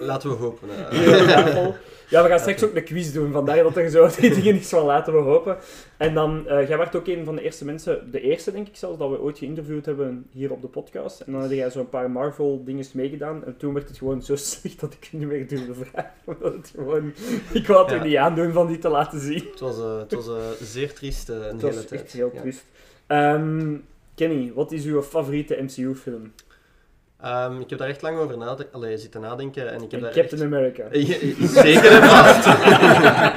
Laten 0.00 0.30
we 0.30 0.36
hopen. 0.36 0.68
hè. 0.70 1.72
Ja, 2.14 2.22
we 2.22 2.28
gaan 2.28 2.38
straks 2.38 2.64
ook 2.64 2.74
een 2.74 2.84
quiz 2.84 3.12
doen, 3.12 3.32
vandaar 3.32 3.62
dat 3.62 3.76
er 3.76 3.90
zo 3.90 4.08
die 4.20 4.34
dingen 4.34 4.54
is 4.54 4.68
van 4.68 4.84
laten 4.84 5.12
we 5.12 5.18
hopen. 5.18 5.56
En 5.96 6.14
dan, 6.14 6.48
eh 6.48 6.68
jij 6.68 6.78
werd 6.78 6.96
ook 6.96 7.06
een 7.06 7.24
van 7.24 7.36
de 7.36 7.42
eerste 7.42 7.64
mensen, 7.64 8.10
de 8.10 8.20
eerste 8.20 8.52
denk 8.52 8.68
ik 8.68 8.76
zelfs, 8.76 8.98
dat 8.98 9.10
we 9.10 9.20
ooit 9.20 9.38
geïnterviewd 9.38 9.86
hebben 9.86 10.26
hier 10.30 10.52
op 10.52 10.60
de 10.62 10.68
podcast. 10.68 11.20
En 11.20 11.32
dan 11.32 11.40
had 11.40 11.50
jij 11.50 11.70
zo'n 11.70 11.88
paar 11.88 12.10
Marvel 12.10 12.64
dingen 12.64 12.84
meegedaan. 12.92 13.44
En 13.44 13.56
toen 13.56 13.74
werd 13.74 13.88
het 13.88 13.98
gewoon 13.98 14.22
zo 14.22 14.36
slecht 14.52 14.80
dat 14.80 14.92
ik 14.92 15.08
niet 15.12 15.28
meer 15.28 15.48
durfde 15.48 15.74
vragen. 15.74 16.10
Omdat 16.24 16.52
het 16.52 16.72
gewoon, 16.74 17.12
ik 17.52 17.66
wou 17.66 17.82
het 17.82 17.90
er 17.92 17.96
Ja. 17.98 18.04
niet 18.04 18.16
aandoen 18.16 18.52
van 18.52 18.66
die 18.66 18.78
te 18.78 18.88
laten 18.88 19.20
zien. 19.20 19.48
Het 19.50 19.60
was, 19.60 19.78
eh, 19.78 19.98
het 19.98 20.12
was 20.14 20.28
eh, 20.28 20.34
zeer 20.60 20.92
triest 20.92 21.28
een 21.28 21.42
Het 21.42 21.62
hele 21.62 21.74
was 21.74 21.84
tijd. 21.86 22.02
echt 22.02 22.12
heel 22.12 22.30
Ja. 22.34 22.40
triest. 22.40 22.64
Ehm, 23.06 23.74
Kenny, 24.14 24.52
wat 24.54 24.72
is 24.72 24.84
uw 24.84 25.02
favoriete 25.02 25.56
MCU-film? 25.62 26.32
Ehm, 27.24 27.60
ik 27.60 27.70
heb 27.70 27.78
daar 27.78 27.88
echt 27.88 28.02
lang 28.02 28.18
over 28.18 28.38
nade 28.38 28.68
Allee, 28.72 28.98
zitten 28.98 29.20
nadenken 29.20 29.70
en 29.72 29.82
ik 29.82 29.90
heb 29.90 30.00
daar 30.00 30.12
Captain 30.12 30.42
echt... 30.42 30.52
America. 30.52 30.88
Zeker 31.62 31.92
en 31.92 32.08
vast. 32.08 32.48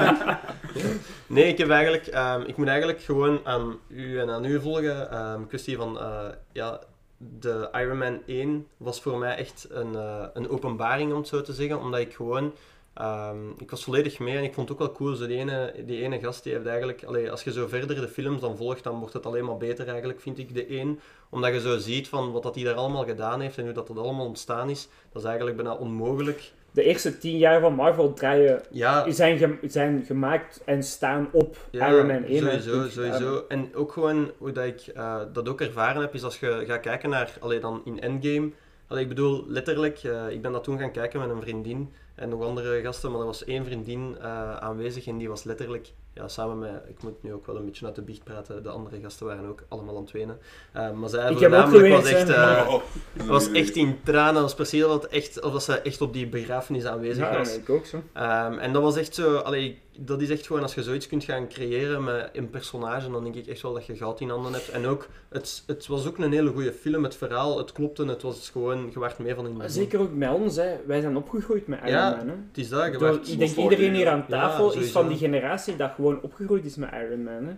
nee, 1.36 1.48
ik 1.48 1.58
heb 1.58 1.70
eigenlijk... 1.70 2.08
ehm, 2.08 2.42
ik 2.42 2.58
moet 2.58 2.68
eigenlijk 2.68 3.02
gewoon 3.02 3.40
aan 3.44 3.80
u 3.88 4.20
en 4.20 4.30
aan 4.30 4.46
u 4.46 4.60
volgen. 4.62 5.12
Ehm 5.12 5.46
kwestie 5.48 5.78
van... 5.78 6.00
eh, 6.00 6.26
ja, 6.52 6.80
de 7.18 7.70
Iron 7.72 7.98
Man 7.98 8.22
1 8.26 8.68
was 8.78 9.02
voor 9.02 9.18
mij 9.18 9.36
echt 9.36 9.68
een, 9.70 9.96
eh, 9.96 10.26
een 10.34 10.50
openbaring, 10.50 11.12
om 11.12 11.18
het 11.18 11.28
zo 11.28 11.42
te 11.42 11.54
zeggen. 11.54 11.80
Omdat 11.80 12.00
ik 12.00 12.16
gewoon... 12.16 12.54
ehm, 12.98 13.50
ik 13.58 13.70
was 13.70 13.84
volledig 13.84 14.20
mee 14.20 14.38
en 14.38 14.44
ik 14.44 14.54
vond 14.54 14.70
het 14.70 14.78
ook 14.78 14.86
wel 14.88 14.96
cool. 14.96 15.16
Zo 15.16 15.28
die, 15.28 15.38
ene, 15.38 15.74
die 15.86 16.02
ene 16.02 16.20
gast 16.20 16.44
die 16.44 16.54
heeft 16.54 16.66
eigenlijk... 16.66 17.04
Allee, 17.04 17.32
als 17.32 17.44
je 17.44 17.52
zo 17.52 17.68
verder 17.68 17.96
de 17.96 18.08
films 18.08 18.42
dan 18.42 18.58
volgt, 18.58 18.84
dan 18.84 19.00
wordt 19.00 19.14
het 19.14 19.26
alleen 19.26 19.46
maar 19.46 19.58
beter 19.58 19.88
eigenlijk, 19.88 20.22
vind 20.22 20.38
ik, 20.38 20.54
de 20.54 20.66
1 20.66 21.00
omdat 21.30 21.54
je 21.54 21.60
zo 21.60 21.78
ziet 21.78 22.08
van 22.08 22.32
wat 22.32 22.44
dat 22.44 22.56
hij 22.56 22.64
daar 22.64 22.74
allemaal 22.74 23.06
gedaan 23.06 23.42
heeft 23.42 23.58
en 23.58 23.64
hoe 23.64 23.74
dat, 23.74 23.88
dat 23.88 23.98
allemaal 23.98 24.26
ontstaan 24.26 24.70
is. 24.70 24.88
Dat 25.12 25.22
is 25.22 25.28
eigenlijk 25.28 25.58
bijna 25.58 25.74
onmogelijk. 25.76 26.52
De 26.72 26.84
eerste 26.84 27.18
tien 27.18 27.38
jaar 27.38 27.60
van 27.62 27.74
Marvel 27.74 28.14
draaien, 28.14 28.62
Ja, 28.72 29.12
zijn, 29.12 29.60
zijn 29.64 30.04
gemaakt 30.06 30.62
en 30.66 30.84
staan 30.84 31.30
op 31.32 31.58
Ja, 31.72 31.88
Iron 31.90 32.08
Man 32.08 32.24
1. 32.24 32.46
hè. 32.46 32.62
Sowieso, 32.62 32.90
sowieso. 32.90 33.46
En 33.48 33.76
ook 33.76 33.92
gewoon 33.92 34.32
hoe 34.38 34.52
dat 34.52 34.66
ik 34.66 34.82
eh, 34.88 35.22
dat 35.34 35.50
ook 35.50 35.62
ervaren 35.62 36.02
heb, 36.02 36.14
is 36.14 36.24
als 36.24 36.40
je 36.40 36.64
gaat 36.68 36.80
kijken 36.80 37.10
naar, 37.10 37.34
alleen 37.40 37.62
dan 37.62 37.82
in 37.86 38.02
Endgame. 38.02 38.52
Allee, 38.88 39.04
ik 39.04 39.10
bedoel, 39.10 39.44
letterlijk, 39.48 40.00
eh, 40.04 40.30
ik 40.30 40.42
ben 40.42 40.52
dat 40.52 40.64
toen 40.64 40.80
gaan 40.80 40.92
kijken 40.92 41.20
met 41.20 41.30
een 41.30 41.42
vriendin 41.42 41.94
en 42.18 42.30
nog 42.30 42.44
andere 42.44 42.82
gasten, 42.82 43.12
maar 43.12 43.20
er 43.20 43.26
was 43.26 43.44
één 43.44 43.66
vriendin 43.66 44.18
eh, 44.22 44.56
aanwezig 44.56 45.08
en 45.08 45.18
die 45.18 45.30
was 45.30 45.44
letterlijk, 45.44 45.92
ja, 46.14 46.28
samen 46.28 46.60
met, 46.60 46.72
ik 46.88 47.04
moet 47.04 47.24
nu 47.24 47.34
ook 47.34 47.46
wel 47.46 47.56
een 47.56 47.66
beetje 47.66 47.86
uit 47.86 47.96
de 47.96 48.02
biecht 48.02 48.24
praten, 48.24 48.64
de 48.64 48.70
andere 48.70 49.00
gasten 49.00 49.26
waren 49.26 49.50
ook 49.50 49.64
allemaal 49.68 49.96
aan 49.96 50.02
het 50.02 50.12
wenen. 50.12 50.40
Eh, 50.74 50.92
maar 50.92 51.10
zij 51.10 51.32
Ik 51.32 51.40
heb 51.40 51.54
ook 51.54 51.70
voornamelijk 51.70 52.04
was 52.04 52.12
echt, 52.12 52.30
eh, 52.30 52.66
Oh, 52.68 52.74
oh. 53.20 53.28
was 53.28 53.52
echt 53.52 53.76
in 53.76 54.00
tranen, 54.04 54.34
dat 54.34 54.44
was 54.44 54.56
precies 54.56 54.84
of, 54.84 54.92
dat 54.92 55.06
echt, 55.06 55.42
of 55.42 55.52
dat 55.52 55.64
ze 55.64 55.82
echt 55.82 56.02
op 56.02 56.14
die 56.14 56.28
begrafenis 56.28 56.86
aanwezig 56.86 57.32
ja, 57.32 57.38
was. 57.38 57.56
ik 57.56 57.70
ook 57.70 57.86
zo. 57.86 58.04
Ehm, 58.14 58.58
en 58.58 58.74
dat 58.74 58.82
was 58.82 58.96
echt 58.96 59.16
zo, 59.16 59.36
allee, 59.36 59.82
dat 60.00 60.22
is 60.22 60.30
echt 60.30 60.48
gewoon 60.48 60.62
als 60.62 60.74
je 60.76 60.84
zoiets 60.84 61.08
kunt 61.08 61.24
gaan 61.24 61.48
creëren 61.48 62.04
met 62.04 62.30
een 62.34 62.50
personage, 62.50 63.12
dan 63.12 63.24
denk 63.24 63.36
ik 63.36 63.48
echt 63.48 63.62
wel 63.62 63.74
dat 63.74 63.86
je 63.86 63.96
goud 63.96 64.20
in 64.20 64.30
handen 64.30 64.54
hebt. 64.54 64.70
En 64.70 64.86
ook, 64.86 65.08
het, 65.30 65.64
het 65.68 65.88
was 65.88 66.08
ook 66.08 66.18
een 66.18 66.32
hele 66.32 66.52
goede 66.52 66.74
film, 66.74 67.04
het 67.04 67.16
verhaal, 67.16 67.58
het 67.58 67.72
klopte, 67.72 68.06
het 68.06 68.22
was 68.22 68.50
gewoon, 68.50 68.90
je 68.94 69.00
werd 69.00 69.18
mee 69.18 69.36
van 69.36 69.48
in 69.48 69.58
de 69.58 69.70
zeker 69.70 70.00
ook 70.00 70.14
met 70.14 70.30
ons, 70.30 70.56
hè. 70.56 70.76
wij 70.86 71.02
zijn 71.02 71.18
opgegroeid 71.18 71.68
met 71.68 71.80
Iron 71.80 71.92
Ja, 71.92 72.16
Man. 72.16 72.28
Hè. 72.28 72.34
Het 72.48 72.58
is 72.58 72.70
dat, 72.70 72.94
Door- 72.94 73.20
ik 73.26 73.40
denk 73.40 73.56
iedereen 73.56 73.94
hier 73.94 74.10
aan 74.10 74.26
tafel 74.28 74.68
is 74.68 74.74
sowieso. 74.74 74.92
van 75.00 75.08
die 75.08 75.18
generatie 75.18 75.76
dat 75.76 75.92
gewoon 75.96 76.22
opgegroeid 76.22 76.66
is 76.66 76.76
met 76.76 76.90
Iron 76.94 77.24
Man. 77.24 77.46
Hè. 77.46 77.54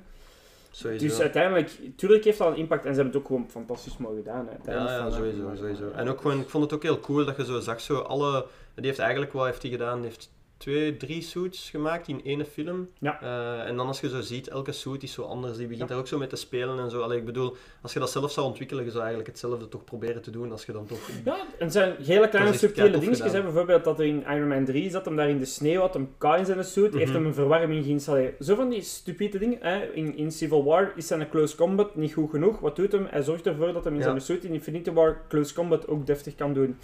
sowieso. 0.71 1.05
Dus 1.07 1.19
uiteindelijk, 1.19 1.79
tuurlijk 1.95 2.23
heeft 2.23 2.37
dat 2.37 2.47
een 2.47 2.57
impact 2.57 2.85
en 2.85 2.93
ze 2.95 3.01
hebben 3.01 3.13
het 3.13 3.21
ook 3.21 3.27
gewoon 3.27 3.49
fantastisch 3.49 3.97
mooi 3.97 4.17
gedaan. 4.17 4.47
Hè. 4.49 4.71
Ja, 4.73 4.79
ja, 4.79 4.97
van, 4.97 5.05
hè. 5.05 5.11
sowieso, 5.11 5.55
sowieso. 5.55 5.91
En 5.95 6.09
ook 6.09 6.21
gewoon, 6.21 6.39
ik 6.39 6.49
vond 6.49 6.63
het 6.63 6.73
ook 6.73 6.83
heel 6.83 6.99
cool 6.99 7.25
dat 7.25 7.37
je 7.37 7.45
zo 7.45 7.59
zag, 7.59 7.81
zo 7.81 7.97
alle, 7.99 8.45
die 8.75 8.85
heeft 8.85 8.99
eigenlijk, 8.99 9.33
wat 9.33 9.45
heeft 9.45 9.61
hij 9.61 9.71
gedaan? 9.71 9.95
Die 10.01 10.09
heeft 10.09 10.29
twee, 10.59 10.97
drie 10.97 11.21
suits 11.21 11.69
gemaakt 11.69 12.07
in 12.07 12.21
één 12.23 12.45
film. 12.45 12.89
Ja. 12.99 13.21
Eh, 13.21 13.67
en 13.69 13.75
dan 13.77 13.87
als 13.87 13.99
je 14.01 14.09
zo 14.09 14.21
ziet, 14.21 14.47
elke 14.47 14.71
suit 14.71 15.03
is 15.03 15.11
zo 15.13 15.21
anders. 15.23 15.57
Die 15.57 15.67
begint 15.67 15.89
daar 15.89 15.97
ook 15.97 16.07
zo 16.07 16.17
mee 16.17 16.27
te 16.27 16.35
spelen 16.35 16.79
en 16.79 16.89
zo. 16.89 17.01
Allee, 17.01 17.17
ik 17.17 17.25
bedoel, 17.25 17.55
als 17.81 17.93
je 17.93 17.99
dat 17.99 18.11
zelf 18.11 18.31
zou 18.31 18.45
ontwikkelen, 18.47 18.83
je 18.83 18.89
zou 18.89 18.99
eigenlijk 19.03 19.29
hetzelfde 19.31 19.67
toch 19.67 19.83
proberen 19.83 20.21
te 20.21 20.31
doen 20.31 20.51
als 20.51 20.65
je 20.65 20.71
dan 20.71 20.85
toch... 20.85 20.99
Ja, 21.25 21.33
en 21.39 21.45
het 21.57 21.71
zijn 21.71 21.95
hele 22.03 22.29
kleine 22.29 22.53
subtiele 22.53 22.99
dingetjes. 22.99 23.31
hè. 23.31 23.41
Bijvoorbeeld 23.41 23.83
dat 23.83 23.99
er 23.99 24.05
in 24.05 24.23
Iron 24.29 24.47
Man 24.47 24.65
3 24.65 24.89
zat, 24.89 25.05
hem 25.05 25.15
daar 25.15 25.29
in 25.29 25.37
de 25.37 25.45
sneeuw 25.45 25.79
had, 25.79 25.93
hem 25.93 26.09
kou 26.17 26.37
in 26.39 26.45
zijn 26.45 26.63
suit, 26.63 26.93
heeft 26.93 27.05
Mhm. 27.05 27.15
hem 27.15 27.25
een 27.25 27.33
verwarming 27.33 27.83
geïnstalleerd. 27.85 28.45
Zo 28.45 28.55
van 28.55 28.69
die 28.69 28.81
stupide 28.81 29.37
dingen. 29.39 29.57
Hè. 29.61 29.85
In, 29.93 30.17
in 30.17 30.31
Civil 30.31 30.63
War 30.63 30.91
is 30.95 31.07
zijn 31.07 31.29
close 31.29 31.55
combat 31.55 31.95
niet 31.95 32.13
goed 32.13 32.29
genoeg. 32.29 32.59
Wat 32.59 32.75
doet 32.75 32.91
hem? 32.91 33.07
Hij 33.09 33.21
zorgt 33.21 33.45
ervoor 33.47 33.73
dat 33.73 33.83
hij 33.83 33.93
in 33.93 33.99
Ja. 33.99 34.03
zijn 34.03 34.21
suit 34.21 34.43
in 34.43 34.53
Infinity 34.53 34.91
War 34.91 35.21
close 35.29 35.53
combat 35.53 35.87
ook 35.87 36.05
deftig 36.05 36.35
kan 36.35 36.53
doen. 36.53 36.77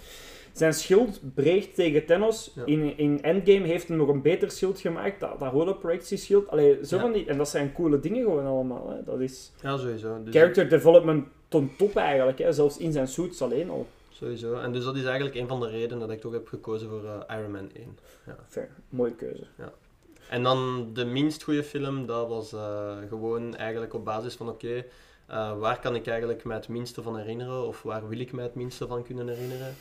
Zijn 0.56 0.72
schild 0.74 1.20
breekt 1.34 1.74
tegen 1.74 2.06
Thanos. 2.06 2.52
Ja. 2.54 2.64
In, 2.64 2.98
in 2.98 3.22
Endgame 3.22 3.66
heeft 3.66 3.88
hij 3.88 3.96
nog 3.96 4.08
een 4.08 4.22
beter 4.22 4.50
schild 4.50 4.80
gemaakt, 4.80 5.20
dat, 5.20 5.38
dat 5.40 5.52
holoprojectieschild. 5.52 6.48
Allee, 6.48 6.78
zo 6.86 6.96
Ja. 6.96 7.02
van 7.02 7.12
die, 7.12 7.26
en 7.26 7.38
dat 7.38 7.48
zijn 7.48 7.72
coole 7.72 8.00
dingen 8.00 8.22
gewoon 8.22 8.46
allemaal. 8.46 8.90
Hè. 8.90 9.02
Dat 9.04 9.20
is 9.20 9.52
Ja, 9.62 9.76
sowieso. 9.76 10.22
Dus 10.22 10.34
character 10.34 10.68
development 10.68 11.26
ton 11.48 11.70
top 11.78 11.96
eigenlijk, 11.96 12.38
hè. 12.38 12.52
zelfs 12.52 12.76
in 12.78 12.92
zijn 12.92 13.08
suits 13.08 13.42
alleen 13.42 13.70
al. 13.70 13.86
Sowieso. 14.08 14.54
En 14.54 14.72
dus 14.72 14.84
dat 14.84 14.96
is 14.96 15.04
eigenlijk 15.04 15.36
een 15.36 15.48
van 15.48 15.60
de 15.60 15.68
redenen 15.68 15.98
dat 15.98 16.10
ik 16.10 16.20
toch 16.20 16.32
heb 16.32 16.48
gekozen 16.48 16.88
voor 16.88 17.04
eh, 17.04 17.38
Iron 17.38 17.50
Man 17.50 17.70
1. 17.74 17.98
Fair, 18.48 18.68
mooie 18.88 19.14
keuze. 19.14 19.44
En 20.30 20.42
dan 20.42 20.90
de 20.92 21.04
minst 21.04 21.42
goede 21.42 21.64
film, 21.64 22.06
dat 22.06 22.28
was 22.28 22.52
eh, 22.52 22.96
gewoon 23.08 23.56
eigenlijk 23.56 23.94
op 23.94 24.04
basis 24.04 24.34
van 24.34 24.48
oké, 24.48 24.84
eh, 25.26 25.58
waar 25.58 25.80
kan 25.80 25.94
ik 25.94 26.06
eigenlijk 26.06 26.44
mij 26.44 26.56
het 26.56 26.68
minste 26.68 27.02
van 27.02 27.16
herinneren 27.16 27.66
of 27.66 27.82
waar 27.82 28.08
wil 28.08 28.18
ik 28.20 28.32
mij 28.32 28.44
het 28.44 28.54
minste 28.54 28.86
van 28.86 29.02
kunnen 29.02 29.28
herinneren? 29.28 29.74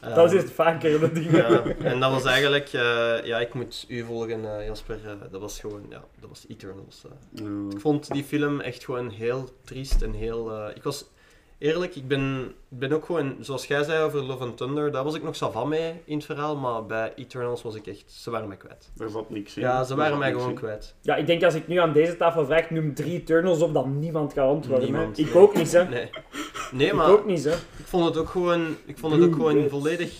Dat 0.00 0.32
is 0.32 0.42
het 0.42 0.52
vaker, 0.52 1.00
dat 1.00 1.14
ding. 1.14 1.30
Ja, 1.36 1.62
en 1.64 2.00
dat 2.00 2.10
was 2.10 2.24
eigenlijk, 2.24 2.66
eh, 2.72 3.24
ja, 3.24 3.38
ik 3.40 3.54
moet 3.54 3.84
u 3.88 4.04
volgen, 4.04 4.58
eh, 4.58 4.66
Jasper. 4.66 4.98
eh, 5.04 5.12
dat 5.30 5.40
was 5.40 5.60
gewoon, 5.60 5.82
ja, 5.88 6.04
dat 6.20 6.28
was 6.28 6.44
Eternals. 6.48 7.02
eh. 7.34 7.46
Ik 7.70 7.80
vond 7.80 8.12
die 8.12 8.24
film 8.24 8.60
echt 8.60 8.84
gewoon 8.84 9.08
heel 9.10 9.48
triest 9.64 10.02
en 10.02 10.12
heel. 10.12 10.52
eh, 10.52 10.76
ik 10.76 10.82
was 10.82 11.04
eerlijk, 11.60 11.96
ik 11.96 12.08
ben, 12.08 12.52
ik 12.70 12.78
ben 12.78 12.92
ook 12.92 13.04
gewoon, 13.04 13.36
zoals 13.40 13.66
jij 13.66 13.82
zei 13.82 14.02
over 14.02 14.22
Love 14.22 14.42
and 14.44 14.56
Thunder, 14.56 14.92
daar 14.92 15.04
was 15.04 15.14
ik 15.14 15.22
nog 15.22 15.36
savan 15.36 15.68
mee 15.68 15.92
in 16.04 16.16
het 16.16 16.24
verhaal, 16.26 16.56
maar 16.56 16.86
bij 16.86 17.12
Eternals 17.16 17.62
was 17.62 17.74
ik 17.74 17.86
echt, 17.86 18.04
ze 18.06 18.30
waren 18.30 18.48
mij 18.48 18.56
kwijt. 18.56 18.90
Daar 18.94 19.08
zat 19.08 19.30
niks 19.30 19.56
in. 19.56 19.62
Ja, 19.62 19.84
ze 19.84 19.94
waren 19.96 20.18
mij 20.18 20.32
gewoon 20.32 20.48
in. 20.48 20.54
kwijt. 20.54 20.94
Ja, 21.00 21.16
ik 21.16 21.26
denk 21.26 21.42
als 21.42 21.54
ik 21.54 21.68
nu 21.68 21.76
aan 21.76 21.92
deze 21.92 22.16
tafel 22.16 22.44
vraag, 22.44 22.70
noem 22.70 22.94
drie 22.94 23.20
Eternals 23.20 23.60
op, 23.60 23.74
dat 23.74 23.86
niemand 23.86 24.32
gaat 24.32 24.48
antwoorden. 24.48 24.84
Niemand, 24.84 25.18
Ik 25.18 25.34
nee. 25.34 25.42
ook 25.42 25.54
niet, 25.54 25.72
hè. 25.72 25.84
Nee, 25.88 26.10
nee 26.72 26.86
Ik 26.86 26.92
maar 26.92 27.10
ook 27.10 27.26
niet, 27.26 27.44
hè. 27.44 27.52
ik 27.52 27.84
vond 27.86 28.04
het 28.04 28.16
ook 28.16 28.28
gewoon, 28.28 28.76
ik 28.84 28.98
vond 28.98 29.12
het 29.12 29.22
ook 29.22 29.34
gewoon 29.34 29.68
volledig. 29.68 30.12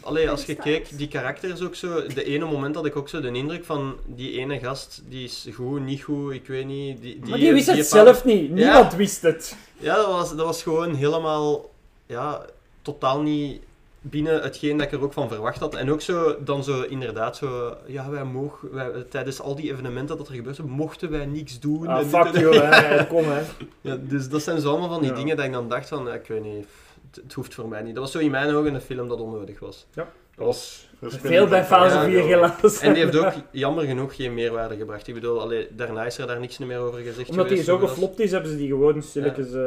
Allee, 0.00 0.30
als 0.30 0.44
je 0.44 0.54
keek, 0.54 0.98
die 0.98 1.08
karakters 1.08 1.62
ook 1.62 1.74
zo. 1.74 2.06
De 2.06 2.24
ene 2.24 2.44
moment 2.44 2.74
had 2.74 2.86
ik 2.86 2.96
ook 2.96 3.08
zo 3.08 3.20
de 3.20 3.30
indruk 3.32 3.64
van 3.64 3.96
die 4.06 4.38
ene 4.38 4.58
gast, 4.58 5.02
die 5.08 5.24
is 5.24 5.46
goed, 5.54 5.80
niet 5.80 6.02
goed, 6.02 6.32
ik 6.32 6.46
weet 6.46 6.66
niet. 6.66 7.02
Die, 7.02 7.18
die, 7.20 7.30
Maar 7.30 7.38
die 7.38 7.52
wist 7.52 7.66
het 7.66 7.86
zelf 7.86 8.24
niet. 8.24 8.50
Niemand 8.50 8.94
wist 8.94 9.22
het. 9.22 9.56
Ja, 9.78 9.96
dat 9.96 10.06
was, 10.06 10.36
dat 10.36 10.46
was 10.46 10.62
gewoon 10.62 10.94
helemaal, 10.94 11.70
ja, 12.06 12.44
totaal 12.82 13.20
niet 13.20 13.60
binnen 14.06 14.42
hetgeen 14.42 14.76
dat 14.76 14.86
ik 14.86 14.92
er 14.92 15.02
ook 15.02 15.12
van 15.12 15.28
verwacht 15.28 15.58
had. 15.58 15.74
En 15.74 15.90
ook 15.90 16.00
zo, 16.00 16.36
dan 16.44 16.64
zo 16.64 16.82
inderdaad 16.82 17.36
zo, 17.36 17.76
ja, 17.86 18.10
wij 18.10 18.24
mogen, 18.24 18.72
wij, 18.74 18.90
tijdens 19.10 19.40
al 19.40 19.54
die 19.54 19.72
evenementen 19.72 20.16
dat 20.16 20.28
er 20.28 20.34
gebeurd 20.34 20.56
zijn, 20.56 20.68
mochten 20.70 21.10
wij 21.10 21.26
niks 21.26 21.60
doen. 21.60 21.86
Ah, 21.86 21.98
En 21.98 22.06
fuck 22.08 22.36
you, 22.38 22.56
hè. 22.56 23.06
Kom, 23.06 23.24
hè. 23.28 23.42
Ja, 23.80 23.96
dus 24.00 24.28
dat 24.28 24.42
zijn 24.42 24.60
zo 24.60 24.70
allemaal 24.70 24.88
van 24.88 25.00
die 25.00 25.10
Ja. 25.10 25.16
dingen 25.16 25.36
dat 25.36 25.44
ik 25.44 25.52
dan 25.52 25.68
dacht 25.68 25.88
van, 25.88 26.12
ik 26.12 26.26
weet 26.26 26.42
niet, 26.44 26.66
het, 27.14 27.24
het 27.24 27.32
hoeft 27.32 27.54
voor 27.54 27.68
mij 27.68 27.82
niet. 27.82 27.94
Dat 27.94 28.02
was 28.02 28.12
zo 28.12 28.18
in 28.18 28.30
mijn 28.30 28.54
ogen 28.54 28.74
een 28.74 28.80
film 28.80 29.08
dat 29.08 29.20
onnodig 29.20 29.58
was. 29.60 29.86
Dat 29.94 30.06
was 30.36 30.88
Veel 31.02 31.46
bij 31.46 31.64
fase 31.64 31.96
Ja, 31.96 32.04
4 32.04 32.16
ja. 32.16 32.22
gelaten. 32.34 32.80
En 32.80 32.94
die 32.94 33.02
heeft 33.04 33.16
ook 33.16 33.32
jammer 33.50 33.84
genoeg 33.84 34.16
geen 34.16 34.34
meerwaarde 34.34 34.76
gebracht. 34.76 35.06
Ik 35.08 35.14
bedoel, 35.14 35.40
allee, 35.40 35.68
daarna 35.70 36.04
is 36.04 36.18
er 36.18 36.26
daar 36.26 36.40
niks 36.40 36.58
meer 36.58 36.78
over 36.78 36.98
gezegd 37.00 37.28
Omdat 37.30 37.48
die 37.48 37.58
geweest, 37.58 37.64
zo 37.64 37.78
dat 37.78 37.82
is- 37.88 37.94
geflopt 37.94 38.20
is, 38.20 38.30
hebben 38.30 38.50
ze 38.50 38.56
die 38.56 38.68
gewoon 38.68 39.02
stilletjes... 39.02 39.52
eh 39.52 39.62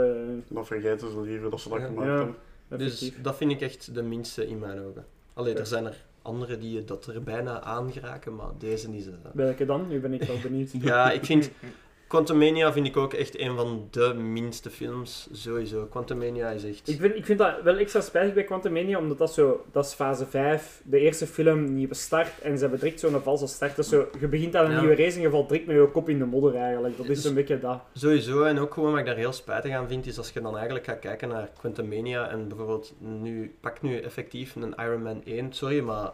Dan 0.48 0.66
vergeten 0.66 1.12
ze 1.12 1.22
liever 1.22 1.50
dat 1.50 1.60
ze 1.60 1.70
dat 1.70 1.80
Ja. 1.80 1.86
gemaakt 1.86 2.08
Ja. 2.08 2.16
hebben. 2.16 2.36
Dus 2.70 2.80
effectief. 2.94 3.22
dat 3.22 3.36
vind 3.38 3.52
ik 3.52 3.62
echt 3.62 3.94
de 3.96 4.02
minste 4.04 4.48
in 4.48 4.60
mijn 4.60 4.80
ogen. 4.80 5.06
Allee, 5.34 5.54
er 5.54 5.66
zijn 5.66 5.86
er 5.86 5.96
andere 6.22 6.58
die 6.58 6.84
dat 6.86 7.06
er 7.06 7.24
bijna 7.24 7.62
aan 7.62 7.92
geraken, 7.92 8.36
maar 8.36 8.48
deze 8.60 8.88
eh, 8.88 8.94
Welke 9.34 9.66
dan? 9.66 9.88
Nu 9.88 10.00
ben 10.00 10.14
ik 10.14 10.24
wel 10.24 10.38
benieuwd. 10.44 10.70
Ja, 10.82 11.12
ik 11.12 11.26
vind... 11.26 11.52
Quantumania 12.08 12.72
vind 12.74 12.88
ik 12.88 12.98
ook 12.98 13.14
echt 13.14 13.40
een 13.40 13.56
van 13.56 13.88
de 13.92 14.14
minste 14.14 14.70
films, 14.70 15.28
sowieso. 15.32 15.86
Quantumania 15.86 16.50
is 16.50 16.64
echt... 16.64 16.88
Ik 16.88 17.00
vind, 17.00 17.16
ik 17.16 17.26
vind 17.26 17.40
dat 17.40 17.62
wel 17.64 17.78
extra 17.78 18.02
spijtig 18.02 18.34
bij 18.34 18.44
Quantumania, 18.44 18.98
omdat 19.00 19.18
dat 19.18 19.34
zo... 19.34 19.66
Dat 19.72 19.86
is 19.86 19.94
fase 19.94 20.26
5, 20.26 20.82
de 20.84 21.00
eerste 21.00 21.28
film, 21.28 21.74
nieuwe 21.74 21.94
start, 21.94 22.40
en 22.42 22.54
ze 22.56 22.62
hebben 22.62 22.80
direct 22.80 23.00
zo'n 23.00 23.22
valse 23.22 23.48
start. 23.48 23.76
Dat 23.76 23.86
is 23.86 23.92
zo, 23.92 24.08
je 24.20 24.28
begint 24.28 24.56
aan 24.56 24.66
een 24.66 24.72
Ja. 24.72 24.80
nieuwe 24.80 24.96
race 24.96 25.16
en 25.16 25.22
je 25.22 25.30
valt 25.30 25.50
direct 25.50 25.68
met 25.68 25.76
je 25.76 25.88
kop 25.92 26.10
in 26.10 26.20
de 26.20 26.26
modder 26.26 26.56
eigenlijk. 26.56 26.98
Dat 26.98 27.06
is 27.10 27.24
een 27.24 27.34
beetje 27.34 27.60
dat. 27.60 27.80
Sowieso, 27.94 28.44
en 28.44 28.60
ook 28.60 28.74
gewoon 28.74 28.90
wat 28.92 29.00
ik 29.00 29.06
daar 29.06 29.16
heel 29.16 29.34
spijtig 29.34 29.74
aan 29.74 29.88
vind, 29.88 30.06
is 30.06 30.18
als 30.18 30.30
je 30.30 30.42
dan 30.42 30.56
eigenlijk 30.56 30.86
gaat 30.86 31.00
kijken 31.00 31.30
naar 31.30 31.50
Quantumania 31.60 32.30
en 32.30 32.48
bijvoorbeeld 32.48 32.94
nu, 33.00 33.56
pak 33.62 33.82
nu 33.82 34.00
effectief 34.00 34.56
een 34.56 34.76
Iron 34.78 35.02
Man 35.02 35.22
1, 35.26 35.54
sorry, 35.54 35.80
maar 35.80 36.12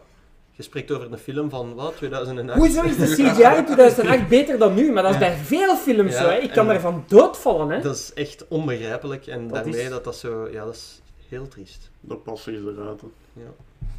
je 0.56 0.62
spreekt 0.62 0.90
over 0.90 1.12
een 1.12 1.18
film 1.18 1.50
van, 1.50 1.74
wat, 1.74 1.96
2008? 1.96 2.58
Hoezo 2.58 2.82
is 2.82 2.96
de 2.96 3.04
CGI 3.06 3.56
in 3.56 3.64
2008 3.64 4.28
beter 4.28 4.58
dan 4.58 4.74
nu? 4.74 4.92
Maar 4.92 5.02
dat 5.02 5.12
is 5.12 5.18
bij 5.18 5.36
veel 5.36 5.76
films 5.76 6.12
Ja, 6.12 6.22
zo, 6.22 6.28
hè. 6.28 6.36
Ik 6.36 6.50
kan 6.50 6.66
daarvan 6.66 7.04
doodvallen, 7.08 7.70
hè. 7.70 7.80
Dat 7.80 7.94
is 7.96 8.12
echt 8.14 8.44
onbegrijpelijk 8.48 9.26
en 9.26 9.46
Dat 9.48 9.54
daarmee 9.64 9.82
is- 9.82 9.88
dat 9.90 10.04
dat 10.04 10.16
zo, 10.16 10.48
ja, 10.52 10.64
dat 10.64 10.74
is 10.74 11.00
heel 11.28 11.48
triest. 11.48 11.90
De 12.00 12.14
passie 12.16 12.52
is 12.54 12.60
eruit. 12.76 13.00
hè. 13.00 13.06
Ja. 13.32 13.48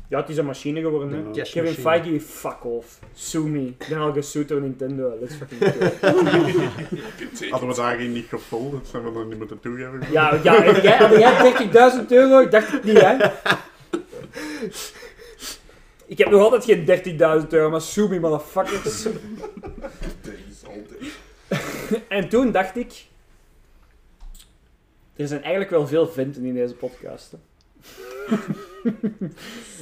Ja, 0.10 0.20
het 0.20 0.30
is 0.30 0.38
een 0.38 0.46
machine 0.46 0.82
geworden, 0.82 1.10
hè. 1.12 1.18
Ja. 1.18 1.44
Kevin 1.44 1.64
machine. 1.64 1.82
Feige, 1.82 2.22
fuck 2.22 2.64
off. 2.66 3.00
Sue 3.14 3.42
me. 3.48 3.60
Ik 3.68 3.86
ben 3.90 3.98
al 3.98 4.14
gesued 4.14 4.48
door 4.48 4.62
Nintendo. 4.62 5.18
Let's 5.20 5.36
fucking 5.36 5.62
go. 5.62 5.90
Hadden 7.50 7.70
we 7.70 7.76
daarin 7.76 8.12
niet 8.12 8.26
gevolgd, 8.30 8.88
zijn 8.88 9.04
we 9.04 9.12
dan 9.14 9.28
niet 9.28 9.38
moeten 9.38 9.60
toegeven. 9.60 10.00
Ja, 10.12 10.40
ja, 10.44 10.64
had 10.64 10.82
jij, 10.82 10.98
had 10.98 11.18
jij 11.18 12.00
30.000 12.02 12.06
euro? 12.08 12.40
Ik 12.40 12.52
dacht 12.52 12.72
het 12.72 12.84
niet, 12.84 13.02
hè. 13.02 13.16
Ik 16.08 16.18
heb 16.18 16.30
nog 16.30 16.42
altijd 16.42 16.66
geen 16.66 16.86
30.000 17.44 17.48
euro, 17.50 17.70
maar 17.70 17.82
sue 17.82 18.10
me, 18.10 18.20
motherfuckers. 18.20 19.08
En 22.08 22.30
toen 22.30 22.52
dacht 22.52 22.78
ik... 22.78 23.06
Er 25.16 25.28
zijn 25.28 25.42
eigenlijk 25.42 25.72
wel 25.72 25.88
veel 25.88 26.08
venten 26.08 26.46
in 26.46 26.54
deze 26.54 26.76
podcast. 26.76 27.32
hè. 27.32 27.38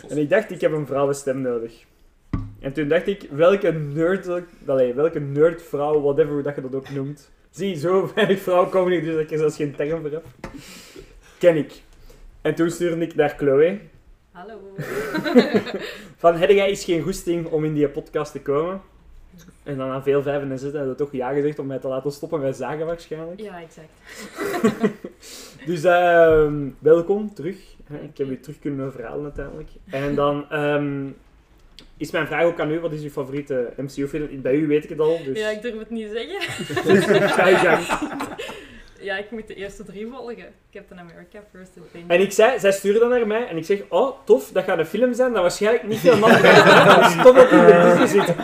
en 0.10 0.18
ik 0.18 0.30
dacht, 0.30 0.52
ik 0.52 0.61
heb 0.61 0.72
een 0.72 0.85
vrouwenstem 0.85 1.42
nodig. 1.42 1.84
En 2.60 2.74
toen 2.74 2.88
dacht 2.88 3.08
ik, 3.08 3.27
welke 3.32 3.72
nerd... 3.72 4.30
Allee, 4.66 4.93
welke 4.93 5.19
nerdvrouw, 5.19 6.02
whatever 6.02 6.34
hoe 6.34 6.42
dat 6.42 6.56
je 6.56 6.61
dat 6.61 6.76
ook 6.76 6.90
noemt. 6.90 7.32
Zie, 7.50 7.76
zo 7.76 8.11
weinig 8.16 8.40
vrouwen 8.40 8.69
komen 8.69 8.92
hier, 8.92 9.02
dus 9.02 9.14
dat 9.14 9.22
ik 9.22 9.32
er 9.32 9.38
zelfs 9.38 9.56
geen 9.56 9.76
term 9.76 10.02
voor 10.02 10.11
heb. 10.11 10.26
Ken 11.38 11.56
ik. 11.56 11.82
En 12.42 12.56
toen 12.56 12.69
stuurde 12.69 13.06
ik 13.06 13.16
naar 13.16 13.35
Chloe. 13.38 13.80
Hallo. 14.34 14.60
Van, 16.22 16.36
heb 16.36 16.50
jij 16.50 16.68
eens 16.68 16.84
geen 16.84 17.02
goesting 17.02 17.48
om 17.48 17.66
in 17.66 17.74
die 17.74 17.90
podcast 17.90 18.32
te 18.32 18.42
komen? 18.42 18.82
En 19.64 19.78
dan 19.78 19.90
aan 19.90 20.03
veel 20.03 20.22
vijven 20.22 20.52
en 20.52 20.60
zitten 20.60 20.80
hebben 20.80 20.98
we 20.98 21.03
toch 21.03 21.12
ja 21.12 21.34
gezegd 21.34 21.60
om 21.60 21.68
mij 21.68 21.80
te 21.80 21.88
laten 21.88 22.12
stoppen 22.12 22.40
bij 22.40 22.53
zagen 22.53 22.86
waarschijnlijk. 22.86 23.40
Ja, 23.40 23.62
exact. 23.62 23.92
Dus 25.66 25.84
ehm, 25.84 26.70
welkom 26.80 27.34
terug. 27.34 27.58
Ik 28.02 28.18
heb 28.18 28.28
u 28.28 28.40
terug 28.40 28.60
kunnen 28.60 28.92
verhalen 28.92 29.24
uiteindelijk. 29.24 29.70
En 29.90 30.16
dan 30.16 30.50
ehm, 30.50 31.08
is 31.98 32.12
mijn 32.12 32.28
vraag 32.28 32.44
ook 32.44 32.60
aan 32.60 32.72
u, 32.72 32.80
wat 32.80 32.94
is 32.94 33.03
uw 33.03 33.10
favoriete 33.10 33.74
MCU-film? 33.78 34.42
Bij 34.42 34.56
u 34.56 34.68
weet 34.68 34.84
ik 34.84 34.90
het 34.90 35.00
al, 35.00 35.20
dus 35.24 35.40
Ja, 35.40 35.50
ik 35.50 35.62
durf 35.62 35.78
het 35.78 35.90
niet 35.90 36.10
zeggen. 36.12 36.42
ga 37.38 37.48
je 37.48 37.56
gang. 37.56 37.86
Ja, 39.03 39.17
ik 39.17 39.32
moet 39.32 39.48
de 39.48 39.56
eerste 39.56 39.83
drie 39.83 40.07
volgen. 40.11 40.53
Captain 40.72 40.99
America, 40.99 41.40
First 41.51 41.72
Avenger. 41.77 42.09
En 42.09 42.22
ik 42.22 42.32
zei, 42.32 42.59
zij 42.59 42.72
stuurde 42.72 42.99
dan 42.99 43.09
naar 43.09 43.27
mij 43.27 43.48
en 43.48 43.57
ik 43.57 43.65
zeg, 43.65 43.82
oh 43.90 44.17
tof, 44.25 44.49
dat 44.51 44.64
gaat 44.64 44.77
een 44.77 44.85
film 44.85 45.14
zijn 45.14 45.33
dat 45.33 45.41
waarschijnlijk 45.41 45.88
niet 45.88 45.99
veel 45.99 46.17
mannen 46.17 46.40
gaan 46.40 46.64
kijken. 46.64 46.85
Dat 47.01 47.09
is 47.09 47.15
tof 47.23 47.35
dat 47.35 47.51
in 47.51 47.65
de 47.65 47.95
Disney 47.99 48.25
zit. 48.25 48.35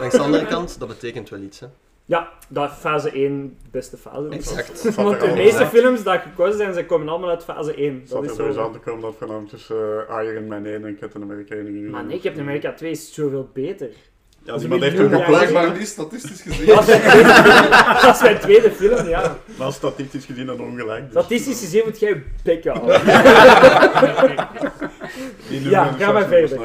Langs 0.00 0.14
de 0.14 0.20
andere 0.22 0.46
kant, 0.46 0.78
dat 0.78 0.88
betekent 0.88 1.28
wel 1.28 1.40
iets, 1.40 1.60
hè. 1.60 1.66
Ja, 2.04 2.32
dat 2.48 2.70
fase 2.70 3.10
1 3.10 3.58
beste 3.70 3.96
fase. 3.96 4.28
Exact. 4.28 4.94
Want 4.94 5.22
er 5.22 5.28
de 5.28 5.34
meeste 5.34 5.66
films 5.66 6.02
die 6.04 6.18
gekozen 6.18 6.56
zijn, 6.56 6.74
ze 6.74 6.84
komen 6.86 7.08
allemaal 7.08 7.30
uit 7.30 7.44
fase 7.44 7.74
1. 7.74 8.02
Zat 8.04 8.08
Dat 8.16 8.24
er 8.24 8.30
is 8.30 8.36
sowieso 8.36 8.60
aan 8.60 8.72
zo. 8.72 8.72
te 8.72 8.78
komen 8.78 9.00
dat 9.02 9.14
voornamelijk 9.18 9.50
tussen 9.50 10.08
eh, 10.08 10.24
Iron 10.24 10.46
Man 10.48 10.64
1 10.64 10.84
en 10.84 10.98
Captain 10.98 11.24
America 11.24 11.54
1 11.54 11.64
ging. 11.64 11.90
Maar 11.90 12.04
nee, 12.04 12.20
Captain 12.20 12.40
America 12.46 12.72
2 12.72 12.90
is 12.90 13.14
zoveel 13.14 13.50
beter. 13.52 13.88
Ja, 14.44 14.54
is 14.54 14.60
die 14.60 14.70
een 14.70 14.78
man 14.78 14.88
heeft 14.88 14.96
gekozen, 15.00 15.24
Blijkbaar 15.26 15.78
niet, 15.78 15.88
statistisch 15.88 16.40
gezien. 16.40 16.66
Dat 18.02 18.14
is 18.14 18.22
mijn 18.22 18.38
tweede, 18.38 18.70
film, 18.70 19.08
ja. 19.08 19.36
maar 19.58 19.72
statistisch 19.72 20.24
gezien 20.24 20.46
dan 20.46 20.60
ongelijk. 20.60 21.00
dus. 21.00 21.10
Statistisch 21.10 21.60
gezien 21.60 21.82
moet 21.84 22.00
jij 22.00 22.08
je 22.08 22.22
bek 22.42 22.64
houden. 22.64 23.00
Ja, 25.48 25.94
ga 25.98 26.12
maar 26.12 26.26
verder. 26.26 26.58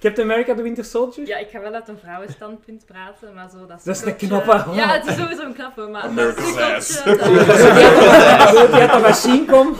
Captain 0.00 0.30
America 0.30 0.54
The 0.54 0.62
Winter 0.62 0.84
Soldier? 0.84 1.26
Ja, 1.26 1.36
ik 1.38 1.48
ga 1.52 1.60
wel 1.60 1.72
uit 1.74 1.88
een 1.88 1.98
vrouwenstandpunt 2.02 2.86
praten, 2.86 3.34
maar 3.34 3.48
zo 3.52 3.58
dat 3.66 3.80
Dat 3.84 3.96
is 3.96 4.02
een 4.04 4.16
knappe. 4.16 4.64
Ja, 4.72 4.88
het 4.88 5.06
is 5.06 5.14
sowieso 5.16 5.42
een 5.42 5.54
knappe, 5.54 5.82
maar 5.82 6.02
America's 6.02 6.56
ass. 6.56 7.04
dat- 7.04 7.18
Die 7.24 8.80
uit 8.80 8.92
de 8.92 8.98
machine 9.02 9.44
komt. 9.44 9.76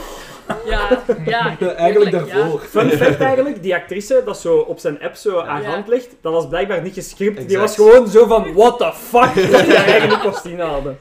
Ja, 0.65 1.03
ja. 1.25 1.57
Eigenlijk 1.75 2.11
daarvoor. 2.11 2.59
Fun 2.59 2.89
fact 2.91 3.19
eigenlijk, 3.29 3.61
die 3.61 3.75
actrice 3.75 4.21
dat 4.25 4.39
zo 4.39 4.57
op 4.57 4.79
zijn 4.79 5.01
app 5.01 5.15
zo 5.15 5.37
Ja. 5.37 5.61
hand 5.61 5.87
ligt, 5.87 6.15
dat 6.21 6.33
was 6.33 6.47
blijkbaar 6.47 6.81
niet 6.81 6.93
gescript. 6.93 7.47
Die 7.47 7.57
was 7.57 7.75
gewoon 7.75 8.07
zo 8.07 8.25
van, 8.25 8.53
what 8.53 8.77
the 8.77 8.93
fuck, 8.93 9.35
dat 9.51 9.65
hij 9.65 9.75
eigenlijk 9.75 10.21
kost 10.21 10.45
inhalen. 10.45 10.99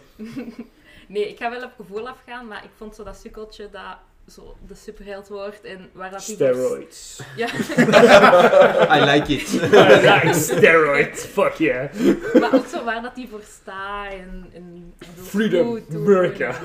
Nee, 1.08 1.28
ik 1.28 1.38
ga 1.38 1.50
wel 1.50 1.62
op 1.62 1.72
gevoel 1.76 2.08
afgaan, 2.08 2.46
maar 2.46 2.64
ik 2.64 2.70
vond 2.76 2.94
zo 2.94 3.04
dat 3.04 3.16
sukkeltje 3.16 3.68
dat 3.72 3.96
zo 4.28 4.56
de 4.68 4.74
superheld 4.74 5.28
wordt 5.28 5.64
en 5.64 5.90
waar 5.92 6.10
dat 6.10 6.22
Steroids. 6.22 7.20
Ja, 7.36 7.48
I 8.96 9.04
like 9.10 9.32
it. 9.32 9.52
like 9.52 10.30
steroids, 10.34 11.24
fuck 11.24 11.52
yeah. 11.54 11.92
maar 12.40 12.54
ook 12.54 12.66
zo 12.66 12.84
waar 12.84 13.02
dat 13.02 13.14
die 13.14 13.28
voor 13.28 13.42
staat 13.60 14.12
en, 14.12 14.94
Freedom. 15.16 15.82
America. 15.94 16.46
Ja. 16.48 16.58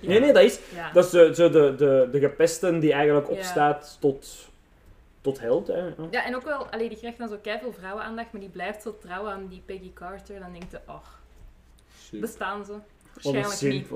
Nee, 0.00 0.20
nee, 0.20 0.32
dat 0.32 0.42
is, 0.42 0.58
Ja. 0.74 0.92
dat 0.92 1.04
is 1.04 1.10
de, 1.10 1.30
zo 1.34 1.50
de, 1.50 1.74
de, 1.76 2.08
de 2.12 2.18
gepesten 2.18 2.78
die 2.80 2.92
eigenlijk 2.92 3.26
Ja. 3.28 3.32
opstaat 3.34 3.96
tot, 4.00 4.48
tot 5.20 5.40
held. 5.40 5.66
Hè. 5.66 5.78
Ja. 5.82 5.92
Ja, 6.10 6.24
en 6.24 6.36
ook 6.36 6.44
wel, 6.44 6.66
allee, 6.66 6.88
die 6.88 6.98
krijgt 6.98 7.18
dan 7.18 7.28
zo 7.28 7.38
keiveel 7.42 7.72
vrouwenaandacht, 7.72 8.32
maar 8.32 8.40
die 8.40 8.50
blijft 8.50 8.82
zo 8.82 8.96
trouw 9.00 9.28
aan 9.28 9.46
die 9.48 9.62
Peggy 9.66 9.92
Carter. 9.94 10.40
Dan 10.40 10.52
denkt 10.52 10.70
je, 10.70 10.80
ach, 10.84 11.20
bestaan 12.10 12.64
ze? 12.64 12.72
Waarschijnlijk 13.12 13.60
niet. 13.62 13.86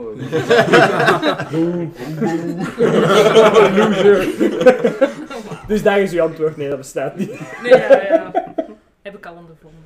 Dus 5.67 5.83
daar 5.83 6.01
is 6.01 6.13
uw 6.13 6.23
antwoord. 6.23 6.57
Nee, 6.57 6.69
dat 6.69 6.79
bestaat 6.79 7.17
niet. 7.17 7.41
Nee, 7.63 7.73
ja, 7.73 8.03
ja. 8.03 8.33
Heb 9.03 9.17
ik 9.17 9.27
al 9.27 9.35
ondervonden. 9.35 9.81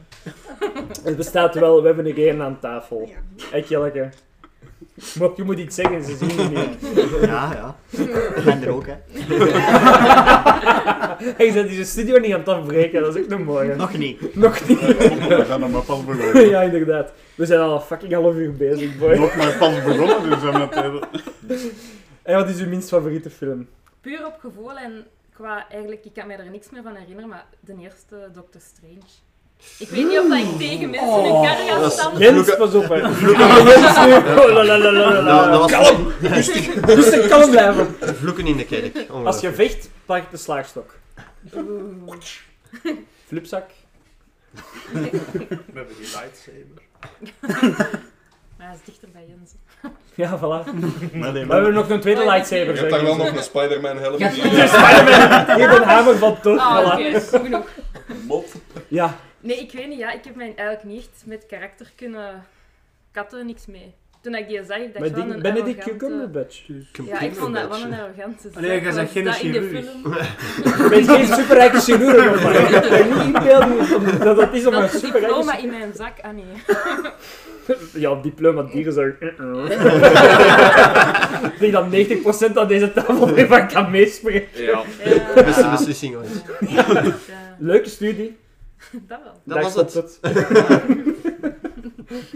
Het 1.02 1.16
bestaat 1.16 1.54
wel, 1.54 1.80
we 1.80 1.86
hebben 1.86 2.06
een 2.06 2.26
game 2.26 2.44
aan 2.44 2.58
tafel. 2.60 3.08
Ja. 3.08 3.16
Echt 3.56 3.68
Jelleke. 3.68 4.08
Maar 5.18 5.28
je 5.36 5.44
moet 5.44 5.58
iets 5.58 5.74
zeggen, 5.74 6.04
ze 6.04 6.16
zien 6.16 6.28
je 6.28 6.48
niet. 6.48 7.04
Ja, 7.20 7.52
ja. 7.52 7.76
Ik 8.36 8.44
ben 8.44 8.62
er 8.62 8.68
ook, 8.68 8.86
hè. 8.86 8.94
Hij 11.36 11.50
zet 11.52 11.68
deze 11.68 11.84
studio 11.84 12.18
niet 12.18 12.32
aan 12.32 12.38
het 12.38 12.48
afbreken, 12.48 13.02
dat 13.02 13.16
is 13.16 13.22
ook 13.22 13.28
nog 13.28 13.44
mooi. 13.44 13.68
hè. 13.68 13.76
Nog 13.76 13.98
niet. 13.98 14.34
Nog 14.34 14.68
niet. 14.68 14.80
We 15.28 15.44
zijn 15.46 15.60
nog 15.60 15.70
maar 15.70 15.82
pas 15.82 16.04
begonnen. 16.04 16.48
ja, 16.48 16.62
inderdaad. 16.62 17.12
We 17.34 17.46
zijn 17.46 17.60
al 17.60 17.74
een 17.74 17.80
fucking 17.80 18.12
half 18.12 18.34
uur 18.34 18.52
bezig, 18.54 18.98
boy. 18.98 19.14
Nog 19.16 19.36
maar 19.36 19.56
pas 19.58 19.82
begonnen, 19.84 20.30
dus 20.30 20.40
we 20.42 20.50
het 20.58 20.74
even... 20.76 21.08
En 22.22 22.36
wat 22.36 22.48
is 22.48 22.60
uw 22.60 22.68
minst 22.68 22.88
favoriete 22.88 23.30
film? 23.30 23.68
Puur 24.00 24.26
op 24.26 24.36
gevoel 24.40 24.78
en 24.78 25.06
qua, 25.34 25.66
eigenlijk, 25.70 26.04
ik 26.04 26.12
kan 26.12 26.26
me 26.26 26.34
er 26.34 26.50
niks 26.50 26.70
meer 26.70 26.82
van 26.82 26.94
herinneren, 26.94 27.28
maar 27.28 27.46
de 27.60 27.74
eerste 27.80 28.28
Doctor 28.32 28.60
Strange. 28.60 29.10
Ik 29.78 29.88
weet 29.88 30.08
niet 30.08 30.18
of 30.18 30.28
dat 30.28 30.38
ik 30.38 30.58
tegen 30.58 30.90
mensen 30.90 31.08
Oh. 31.08 31.22
hun 31.22 31.32
kar 31.66 31.80
ga 31.80 31.88
staan. 31.88 32.18
Jens, 32.18 32.56
pas 32.56 32.74
op. 32.74 32.90
Oh. 32.90 32.98
Nou, 35.24 35.70
Kalm! 35.70 36.12
Rustig, 36.20 36.74
rustig, 36.84 37.28
kalm 37.28 37.50
blijven. 37.50 37.96
vloeken 38.00 38.46
in 38.46 38.56
de 38.56 38.64
kerk. 38.64 39.06
Als 39.24 39.40
je 39.40 39.52
vecht, 39.52 39.88
pak 40.04 40.16
ik 40.22 40.30
de 40.30 40.36
slaagstok. 40.36 40.94
Flipzak. 43.26 43.64
We 44.92 45.00
hebben 45.74 45.94
die 45.98 46.08
lightsaber. 46.12 46.82
Maar 48.58 48.66
hij 48.66 48.76
is 48.76 48.82
dichter 48.84 49.08
bij 49.12 49.24
Jens. 49.28 49.50
Ja, 50.14 50.38
voilà. 50.38 50.64
Maar 51.20 51.32
nee, 51.32 51.46
We 51.46 51.52
hebben 51.54 51.72
nog 51.72 51.88
een 51.90 52.00
tweede 52.00 52.20
Oh, 52.20 52.26
lightsaber. 52.26 52.74
Je 52.74 52.78
hebt 52.80 52.90
daar 52.90 53.02
wel 53.04 53.16
nog 53.16 53.36
een 53.36 53.42
Spider-Man 53.42 53.96
helm 53.98 54.18
Ja. 54.18 54.30
Spider-Man, 54.66 55.56
hier 55.56 55.70
een 55.76 55.82
hamer 55.82 56.16
van 56.16 56.40
toch. 56.40 56.58
Ah, 56.58 56.78
voilà. 56.80 56.92
oké, 56.92 57.20
genoeg. 57.20 57.66
Mot. 58.26 58.46
Ja, 58.88 59.16
Nee, 59.46 59.58
ik 59.58 59.72
weet 59.72 59.88
niet, 59.88 59.98
ja, 59.98 60.12
ik 60.12 60.24
heb 60.24 60.34
mij 60.34 60.52
eigenlijk 60.56 60.84
niet 60.84 60.98
echt 60.98 61.22
met 61.26 61.46
karakter 61.46 61.92
kunnen 61.96 62.44
katten, 63.12 63.46
niks 63.46 63.66
mee. 63.66 63.94
Toen 64.20 64.34
ik 64.34 64.48
die 64.48 64.64
zag, 64.64 64.76
ik 64.76 64.94
dacht 64.98 65.14
die 65.14 65.24
een 65.24 65.42
Benedict 65.42 65.78
arrogante- 65.80 65.96
Cumberbatch. 66.06 66.66
Ja, 67.06 67.20
ik 67.20 67.34
vond 67.34 67.54
dat 67.54 67.68
wel 67.68 67.82
een 67.82 67.92
arrogante 67.92 68.48
Allee, 68.54 68.70
zak, 68.70 68.82
jij 68.82 68.92
zegt 68.92 69.10
geen 69.12 69.24
dat 69.24 69.40
in 69.40 69.52
de 69.52 69.58
chirurg. 69.58 69.82
Je 70.82 70.88
bent 70.88 71.08
geen 71.10 71.26
superrijke 71.26 71.80
chirurg, 71.80 72.42
wat? 72.42 72.52
Je 72.52 72.80
kan 72.88 72.98
je 72.98 73.04
niet 73.14 73.22
inbeelden 73.34 74.18
dat 74.18 74.36
dat 74.36 74.54
is 74.54 74.66
om 74.66 74.74
een 74.74 74.80
Dat 74.80 74.90
superrijke 74.90 75.18
diploma 75.20 75.56
in 75.56 75.68
mijn 75.70 75.92
zak, 75.94 76.12
ah 76.22 76.32
nee. 76.32 76.44
Ja, 78.02 78.14
diploma 78.14 78.62
dierenzorg. 78.62 79.20
Ik 79.20 79.36
denk 81.58 81.72
dat 81.72 81.86
90% 82.52 82.54
aan 82.54 82.68
deze 82.68 82.92
tafel 82.92 83.36
ervan 83.36 83.68
kan 83.68 83.90
meespreken. 83.90 84.64
Ja. 84.64 84.82
Beste 85.34 85.68
beslissing 85.70 86.16
Leuke 87.58 87.88
studie. 87.88 88.36
dat 89.08 89.22
wel. 89.22 89.40
Dat 89.44 89.62
was 89.62 89.74
Daar 89.74 89.84
het. 89.84 90.18
het. 90.22 91.54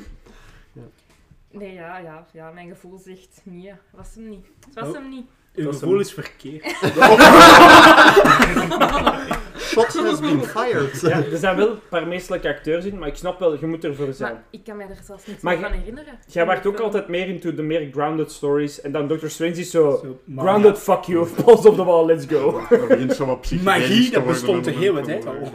Nee, 1.52 1.72
ja, 1.72 1.98
ja, 1.98 2.26
ja, 2.32 2.50
mijn 2.50 2.68
gevoel 2.68 2.98
zegt 2.98 3.40
nee, 3.42 3.72
was 3.90 4.14
hem 4.14 4.28
niet. 4.28 4.46
Het 4.64 4.74
was 4.74 4.88
Oh. 4.88 4.94
hem 4.94 5.08
niet. 5.08 5.30
Uw 5.60 5.64
Dat 5.64 5.74
is 5.74 5.80
gevoel 5.80 5.94
een- 5.94 6.00
is 6.00 6.12
verkeerd. 6.12 6.64
Shot 9.70 9.92
has 9.94 10.20
been 10.20 10.42
fired. 10.44 11.00
Ja, 11.00 11.24
er 11.32 11.36
zijn 11.38 11.56
wel 11.56 11.70
een 11.70 11.78
paar 11.88 12.06
meestelijke 12.06 12.48
acteurs 12.48 12.84
in, 12.84 12.98
maar 12.98 13.08
ik 13.08 13.14
snap 13.16 13.38
wel, 13.38 13.58
je 13.60 13.66
moet 13.66 13.84
ervoor 13.84 14.12
zijn. 14.12 14.32
Maar 14.32 14.42
ik 14.50 14.64
kan 14.64 14.76
mij 14.76 14.86
er 14.88 14.96
zelfs 15.04 15.26
niet 15.26 15.42
Maar 15.42 15.58
meer 15.58 15.68
van 15.68 15.78
herinneren. 15.78 16.18
Jij 16.26 16.46
wacht 16.46 16.66
ook 16.66 16.74
Film. 16.74 16.86
altijd 16.86 17.08
meer 17.08 17.26
into 17.28 17.54
de 17.54 17.62
meer 17.62 17.88
grounded 17.92 18.32
stories. 18.32 18.80
En 18.80 18.92
dan 18.92 19.08
Doctor 19.08 19.30
Strange 19.30 19.52
is 19.52 19.70
zo... 19.70 20.16
Grounded, 20.36 20.78
fuck 20.78 21.02
you, 21.02 21.28
balls 21.44 21.66
op 21.66 21.76
the 21.76 21.84
wall, 21.84 22.04
let's 22.06 22.26
go. 22.28 22.60
Dat 22.70 22.88
begint 22.88 23.12
zo 23.14 23.26
wat 23.26 23.40
psychedelisch 23.46 23.88
Magie, 23.88 24.10
dat 24.10 24.26
bestond 24.26 24.64
de 24.64 24.70
hele 24.70 25.00
tijd 25.00 25.26
al. 25.26 25.52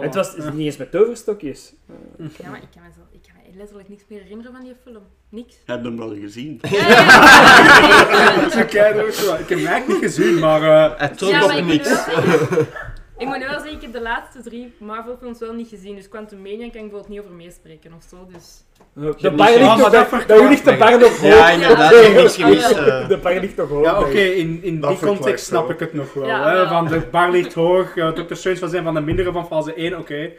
Het 0.00 0.14
was 0.14 0.36
niet 0.36 0.66
eens 0.66 0.76
met 0.76 0.90
toverstokjes. 0.90 1.72
Ja, 2.18 2.50
maar 2.50 2.62
ik 2.62 2.68
kan, 2.74 2.82
me 2.82 3.13
letterlijk 3.56 3.88
niks 3.88 4.02
meer 4.08 4.20
herinneren 4.20 4.52
van 4.52 4.62
die 4.64 4.74
film. 4.84 5.02
Niks. 5.28 5.54
Heb 5.64 5.82
je 5.82 5.88
hem 5.88 5.98
wel 5.98 6.14
gezien? 6.20 6.58
Ja, 6.62 6.88
ja. 6.88 8.42
Ik 8.64 9.48
heb 9.48 9.48
hem 9.48 9.66
eigenlijk 9.66 9.86
niet 9.86 9.96
gezien, 9.98 10.38
maar... 10.38 10.62
eh, 10.62 11.00
Het 11.00 11.20
Ja, 11.20 11.44
op 11.44 11.64
niks. 11.64 11.88
zeggen- 11.88 12.66
Ik 13.18 13.26
moet 13.26 13.38
nu 13.38 13.44
wel 13.44 13.52
zeggen, 13.54 13.72
ik 13.72 13.82
heb 13.82 13.92
de 13.92 14.00
laatste 14.02 14.42
drie 14.42 14.74
Marvel-films 14.78 15.38
wel 15.38 15.52
niet 15.52 15.68
gezien, 15.68 15.94
dus 15.96 16.08
Quantum 16.08 16.38
Mania 16.42 16.56
kan 16.58 16.64
ik 16.66 16.72
bijvoorbeeld 16.72 17.08
niet 17.08 17.20
over 17.20 17.32
meespreken 17.32 17.92
of 17.96 18.02
zo, 18.10 18.16
dus... 18.32 18.64
De 18.94 19.00
niet 19.28 19.36
bar 19.36 19.48
ligt 19.50 19.60
maar 19.60 19.90
dat 20.26 20.48
ligt 20.48 20.64
de 20.64 20.76
bar 20.76 20.98
nog 20.98 21.18
hoog. 21.20 21.34
Ja, 21.34 21.50
inderdaad. 21.50 21.92
Ja. 21.92 22.00
Ik 22.00 22.06
heb 22.06 22.16
niks 22.22 22.36
gemist. 22.36 22.70
eh. 22.70 23.08
De 23.08 23.16
bar 23.18 23.34
ligt 23.40 23.56
nog 23.56 23.68
hoog. 23.68 23.84
ja, 23.84 23.98
oké, 24.00 24.18
in, 24.18 24.58
in 24.62 24.80
Dat 24.80 24.90
die 24.90 24.98
context 25.08 25.46
snap 25.46 25.70
ik 25.70 25.78
het 25.78 25.92
nog 25.94 26.12
wel. 26.14 26.26
Ja, 26.26 26.48
hè. 26.48 26.54
wel. 26.54 26.68
Van 26.68 26.86
de 26.86 27.00
bar 27.10 27.30
ligt 27.30 27.54
hoog, 27.54 27.96
uh, 27.96 28.08
Dr. 28.08 28.34
Strange 28.34 28.58
was 28.58 28.72
een 28.72 28.84
van 28.84 28.94
de 28.94 29.00
mindere 29.00 29.32
van 29.32 29.46
fase 29.46 29.74
1, 29.74 29.98
oké. 29.98 30.30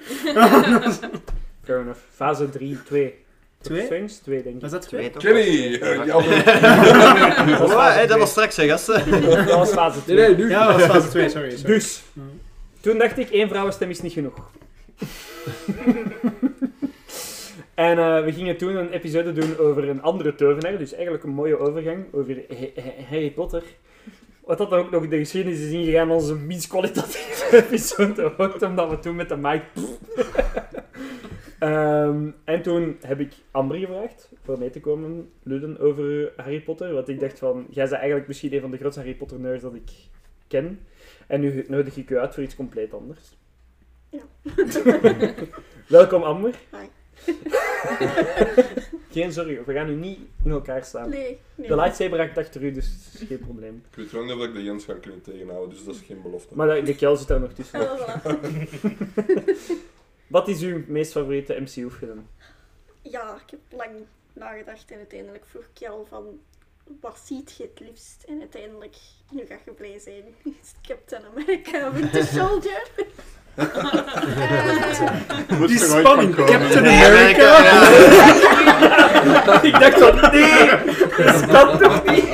Fair 1.65 1.79
enough. 1.79 1.99
Fase 2.15 2.49
3, 2.49 2.83
2. 2.83 3.13
Twee? 3.65 3.85
Strange? 3.85 4.07
2, 4.23 4.43
denk 4.43 4.55
ik. 4.55 4.61
Was 4.61 4.71
dat 4.71 4.87
twee? 4.87 5.09
Kenny! 5.09 5.75
eh, 5.75 6.15
Oh, 7.61 7.93
hey, 7.93 8.07
dat 8.07 8.17
was 8.19 8.29
straks, 8.29 8.55
hè, 8.55 8.67
gasten. 8.67 9.11
Dat 9.45 9.45
was 9.57 9.71
fase 9.71 10.03
2. 10.03 10.17
Nee, 10.17 10.27
nee, 10.27 10.35
nu. 10.37 10.49
Ja, 10.49 10.67
dat 10.67 10.75
was 10.75 10.85
fase 10.85 11.09
2, 11.09 11.29
sorry. 11.29 11.49
sorry. 11.49 11.65
Dus, 11.65 12.01
toen 12.81 12.97
dacht 12.97 13.17
ik, 13.17 13.29
één 13.29 13.49
vrouwenstem 13.49 13.89
is 13.89 14.01
niet 14.01 14.13
genoeg. 14.13 14.33
en 17.75 17.97
eh, 17.97 18.23
we 18.23 18.31
gingen 18.33 18.57
toen 18.57 18.75
een 18.75 18.91
episode 18.91 19.33
doen 19.33 19.57
over 19.57 19.89
een 19.89 20.01
andere 20.01 20.35
tovenaar, 20.35 20.77
dus 20.77 20.93
eigenlijk 20.93 21.23
een 21.23 21.29
mooie 21.29 21.59
overgang 21.59 22.05
over 22.11 22.35
Harry 23.09 23.31
Potter. 23.31 23.63
Wat 24.43 24.57
dat 24.57 24.69
dan 24.69 24.79
ook 24.79 24.91
nog 24.91 25.07
de 25.07 25.17
geschiedenis 25.17 25.59
is 25.59 25.71
ingegaan, 25.71 26.11
onze 26.11 26.35
minst 26.35 26.67
kwalitatieve 26.67 27.57
episode 27.57 28.33
wordt, 28.37 28.61
omdat 28.61 28.89
we 28.89 28.99
toen 28.99 29.15
met 29.15 29.29
de 29.29 29.37
mic... 29.37 29.61
Ehm, 31.59 32.29
en 32.43 32.61
toen 32.61 32.97
heb 33.01 33.19
ik 33.19 33.33
Amber 33.51 33.77
gevraagd 33.77 34.29
voor 34.43 34.59
mee 34.59 34.69
te 34.69 34.79
komen 34.79 35.29
lullen 35.43 35.79
over 35.79 36.33
Harry 36.35 36.61
Potter, 36.61 36.93
want 36.93 37.09
ik 37.09 37.19
dacht 37.19 37.39
van, 37.39 37.65
jij 37.69 37.83
bent 37.83 37.95
eigenlijk 37.95 38.27
misschien 38.27 38.53
een 38.53 38.61
van 38.61 38.71
de 38.71 38.77
grootste 38.77 38.99
Harry 38.99 39.15
Potter 39.15 39.39
nerds 39.39 39.61
dat 39.61 39.73
ik 39.73 39.91
ken. 40.47 40.79
En 41.27 41.39
nu 41.39 41.65
nodig 41.67 41.97
ik 41.97 42.09
u 42.09 42.17
uit 42.17 42.33
voor 42.33 42.43
iets 42.43 42.55
compleet 42.55 42.93
anders. 42.93 43.21
Ja. 44.09 44.21
Welkom, 45.87 46.23
Amber. 46.23 46.55
Hi. 46.71 46.87
Geen 49.11 49.31
zorgen, 49.31 49.65
we 49.65 49.73
gaan 49.73 49.87
nu 49.87 49.95
niet 49.95 50.19
in 50.43 50.51
elkaar 50.51 50.83
staan. 50.83 51.09
Nee, 51.09 51.37
nee. 51.55 51.67
De 51.67 51.75
lightsaber 51.75 52.19
hangt 52.19 52.37
achter 52.37 52.63
u, 52.63 52.71
dus 52.71 52.85
het 52.85 53.21
is 53.21 53.27
geen 53.27 53.39
probleem. 53.39 53.83
Ik 53.89 53.95
weet 53.95 54.11
wel 54.11 54.23
niet 54.23 54.33
of 54.33 54.43
ik 54.43 54.53
de 54.53 54.63
Jens 54.63 54.85
ga 54.85 54.93
kunnen 54.93 55.21
tegenhouden, 55.21 55.69
dus 55.69 55.85
dat 55.85 55.95
is 55.95 56.01
geen 56.01 56.21
belofte. 56.21 56.55
Maar 56.55 56.75
de, 56.75 56.81
de 56.81 56.95
kel 56.95 57.15
zit 57.15 57.27
daar 57.27 57.39
nog 57.39 57.53
tussen. 57.53 57.79
Voilà. 57.79 58.21
Wat 60.27 60.47
is 60.47 60.61
uw 60.61 60.83
meest 60.87 61.11
favoriete 61.11 61.57
MCU-film? 61.61 62.27
Ja, 63.01 63.33
ik 63.45 63.49
heb 63.51 63.59
lang 63.69 63.91
nagedacht 64.33 64.91
en 64.91 64.97
uiteindelijk 64.97 65.43
vroeg 65.49 65.63
ik 65.63 65.77
je 65.77 65.89
al 65.89 66.05
van 66.09 66.39
wat 67.01 67.19
ziet 67.25 67.55
je 67.57 67.63
het 67.63 67.79
liefst? 67.87 68.23
En 68.27 68.39
uiteindelijk, 68.39 68.95
nu 69.31 69.45
ga 69.45 69.55
je 69.65 69.71
blij 69.71 69.99
zijn, 69.99 70.23
Captain 70.87 71.21
America 71.25 71.91
Winter 71.91 72.23
Soldier. 72.35 72.87
Die 75.67 75.79
spanning. 75.79 76.35
Captain 76.35 76.85
America. 76.85 77.57
ik 79.61 79.79
dacht 79.79 79.99
van, 79.99 80.31
nee, 80.31 80.69
dat 81.25 81.45
kan 81.45 81.77
toch 81.79 82.05
niet? 82.05 82.27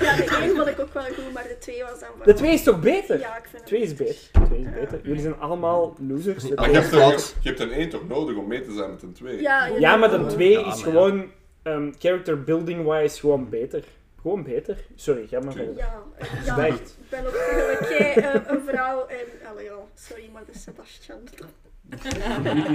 ja, 0.00 0.16
de 0.16 0.36
één 0.40 0.56
vond 0.56 0.68
ik 0.68 0.80
ook 0.80 0.87
wel 1.02 1.24
goed, 1.24 1.32
maar 1.32 1.42
de 1.48 1.58
twee 1.58 1.82
was 1.82 2.00
dan. 2.00 2.08
De 2.24 2.34
twee 2.34 2.52
is 2.52 2.62
toch 2.62 2.80
beter? 2.80 3.18
Ja, 3.18 3.36
ik 3.36 3.46
vind 3.50 3.66
Twee 3.66 3.80
het 3.80 3.90
is 3.90 3.96
beter. 3.96 4.46
Twee 4.46 4.60
is 4.60 4.70
beter. 4.72 5.00
Jullie 5.02 5.20
zijn 5.22 5.38
allemaal 5.38 5.96
losers. 6.08 6.42
De 6.42 6.54
Maar 6.54 6.64
twee 6.64 6.76
je 6.76 6.82
is 6.82 6.90
hebt, 6.90 7.02
er, 7.02 7.10
Wat? 7.10 7.34
je 7.40 7.48
hebt 7.48 7.60
een 7.60 7.72
1 7.72 7.88
toch 7.88 8.08
nodig 8.08 8.36
om 8.36 8.46
mee 8.46 8.62
te 8.62 8.72
zijn 8.72 8.90
met 8.90 9.02
een 9.02 9.12
2? 9.12 9.40
Ja, 9.40 9.66
Ja, 9.66 9.96
maar 9.96 10.10
de 10.10 10.26
2 10.26 10.50
Ja, 10.50 10.72
is 10.72 10.82
gewoon 10.82 11.30
ehm, 11.62 11.92
character 11.98 12.44
building 12.44 12.88
wise 12.90 13.20
gewoon 13.20 13.48
beter. 13.48 13.84
Gewoon 14.22 14.42
beter. 14.42 14.76
Sorry, 14.94 15.26
ga 15.26 15.40
maar 15.40 15.52
verder. 15.52 15.76
Ja, 15.76 16.02
eh, 16.16 16.44
ja 16.44 16.54
Zwijgt. 16.54 16.96
ik 17.00 17.08
ben 17.10 17.26
ook 17.26 17.34
eigenlijk 17.34 17.98
jij, 17.98 18.16
eh, 18.16 18.40
een 18.46 18.60
vrouw 18.66 19.06
en... 19.06 19.48
Allee, 19.50 19.64
ja, 19.64 19.72
sorry, 19.94 20.28
maar 20.32 20.42
de 20.52 20.58
Sebastian. 20.58 21.18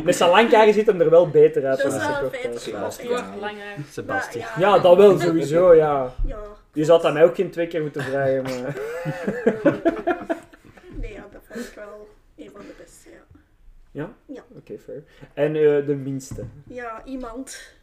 Met 0.04 0.16
zijn 0.16 0.30
lang 0.30 0.52
haar 0.52 0.74
ziet 0.74 0.86
hem 0.86 1.02
er 1.02 1.10
wel 1.10 1.30
beter 1.30 1.66
uit. 1.66 1.82
Dat 1.82 1.92
dan 1.92 2.00
is 2.54 2.72
wel. 2.72 2.92
Sebastian. 3.90 4.48
Ja, 4.60 4.80
dat 4.80 4.98
wel, 4.98 5.20
sowieso, 5.20 5.74
ja. 5.74 6.14
Ja. 6.26 6.40
Je 6.74 6.86
zou 6.86 7.02
dat 7.02 7.14
mij 7.14 7.24
ook 7.24 7.36
geen 7.36 7.52
twee 7.52 7.68
keer 7.68 7.82
moeten 7.82 8.04
vragen, 8.04 8.42
maar... 8.44 8.76
Nee, 11.02 11.14
ja, 11.14 11.28
dat 11.32 11.42
vond 11.50 11.66
ik 11.66 11.74
wel 11.76 12.08
een 12.38 12.50
van 12.52 12.62
de 12.62 12.74
beste, 12.78 13.10
ja. 13.10 13.40
Ja? 13.92 14.10
Ja. 14.26 14.44
Oké, 14.58 14.78
fair. 14.78 15.04
En 15.34 15.56
eh, 15.56 15.86
de 15.86 15.96
minste. 15.96 16.44
Ja, 16.68 17.02
iemand 17.06 17.74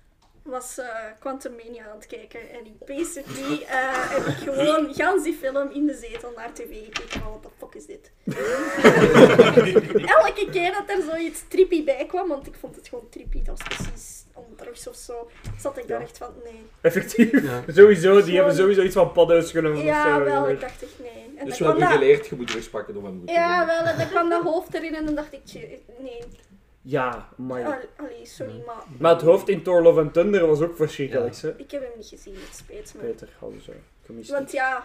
was 0.43 0.79
eh 0.79 0.87
Quantum 1.19 1.53
Mania 1.57 1.85
aan 1.91 1.97
het 1.97 2.07
kijken 2.07 2.41
en 2.51 2.67
ik 2.67 2.87
basically 2.87 3.63
eh, 3.63 4.11
heb 4.11 4.27
ik 4.27 4.35
gewoon 4.35 4.95
gans 4.95 5.23
die 5.23 5.35
film 5.35 5.71
in 5.71 5.87
de 5.87 5.95
zetel 5.95 6.33
naar 6.37 6.53
tv 6.53 6.85
gekeken 6.85 7.21
what 7.21 7.43
the 7.43 7.49
fuck 7.59 7.75
is 7.75 7.87
dit? 7.87 8.11
Elke 10.17 10.49
keer 10.51 10.73
dat 10.73 10.97
er 10.97 11.03
zoiets 11.11 11.43
trippy 11.49 11.85
bij 11.85 12.07
kwam, 12.07 12.29
want 12.29 12.47
ik 12.47 12.55
vond 12.61 12.77
het 12.77 12.89
gewoon 12.89 13.09
trippy, 13.09 13.43
dat 13.43 13.59
was 13.59 13.77
precies 13.77 14.25
om 14.35 14.45
drugs 14.57 14.89
of 14.89 14.97
zo, 14.97 15.31
zat 15.59 15.79
ik 15.79 15.89
daar 15.89 16.01
echt 16.01 16.19
van 16.19 16.33
nee. 16.45 16.63
Effectief. 16.81 17.43
Ja. 17.43 17.63
Sowieso, 17.75 18.23
die 18.23 18.37
hebben 18.37 18.55
sowieso 18.55 18.83
iets 18.83 18.95
van 18.95 19.13
paddo's 19.13 19.51
genomen 19.51 19.85
Ja, 19.85 20.17
of 20.17 20.19
zo. 20.19 20.25
wel, 20.25 20.49
ik 20.49 20.61
dacht 20.61 20.83
echt 20.83 20.99
nee. 20.99 21.25
En 21.37 21.47
Dus 21.47 21.59
dan 21.59 21.67
we 21.67 21.73
hebben 21.73 21.89
dat, 21.89 21.99
geleerd, 21.99 22.27
je 22.27 22.37
moet 22.37 22.47
drugs 22.47 22.69
pakken 22.69 22.97
om 22.97 23.05
hem 23.05 23.19
goed 23.19 23.27
te 23.27 23.33
ja, 23.33 23.59
doen. 23.59 23.67
wel, 23.67 23.85
en 23.85 23.99
dan 23.99 24.09
kwam 24.09 24.29
dat 24.29 24.43
hoofd 24.43 24.75
erin 24.75 24.95
en 24.95 25.05
dan 25.05 25.15
dacht 25.15 25.33
ik, 25.33 25.43
nee, 25.99 26.23
Ja, 26.83 27.29
maar... 27.37 27.65
Al- 27.65 28.05
allee, 28.07 28.27
sorry, 28.27 28.63
maar 28.67 28.83
Maar 28.99 29.13
het 29.13 29.23
hoofd 29.23 29.49
in 29.49 29.63
Thor 29.63 29.83
Love 29.83 30.01
and 30.01 30.13
Thunder 30.13 30.47
was 30.47 30.61
ook 30.61 30.77
verschrikkelijk, 30.77 31.37
hè? 31.37 31.59
ik 31.59 31.71
heb 31.71 31.83
hem 31.83 31.91
niet 31.97 32.07
gezien, 32.07 32.35
het 32.35 32.57
spijt 32.57 32.95
me. 32.97 33.01
Peter, 33.01 33.29
hadden 33.39 33.63
ze 33.63 33.73
gemist. 34.05 34.31
Want 34.31 34.53
ja, 34.53 34.85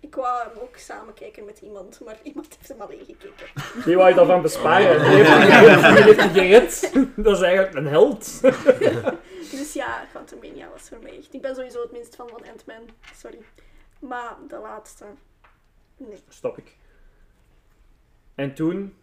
ik 0.00 0.14
wou 0.14 0.48
hem 0.48 0.58
ook 0.58 0.76
samen 0.76 1.14
kijken 1.14 1.44
met 1.44 1.60
iemand, 1.60 2.00
maar 2.04 2.18
iemand 2.22 2.56
heeft 2.56 2.68
hem 2.68 2.80
alleen 2.80 3.04
gekeken. 3.04 3.46
Die 3.84 3.96
wou 3.96 4.08
je 4.08 4.14
daarvan 4.14 4.42
besparen. 4.42 4.98
Die 4.98 5.24
heeft 6.04 6.18
die 6.20 6.28
gered. 6.42 6.92
Dat 7.24 7.36
is 7.36 7.42
eigenlijk 7.42 7.74
een 7.76 7.86
held. 7.86 8.40
Dus 9.50 9.72
ja, 9.72 10.06
Quantum 10.10 10.38
Mania 10.38 10.68
was 10.72 10.88
voor 10.88 10.98
mij 11.02 11.16
echt. 11.18 11.34
Ik 11.34 11.42
ben 11.42 11.54
sowieso 11.54 11.82
het 11.82 11.92
minst 11.92 12.16
van 12.16 12.28
van 12.28 12.42
Ant-Man, 12.50 12.88
sorry. 13.14 13.38
Maar 13.98 14.36
de 14.48 14.58
laatste, 14.58 15.04
nee. 15.96 16.18
Stop 16.28 16.58
ik. 16.58 16.76
En 18.34 18.54
toen 18.54 18.94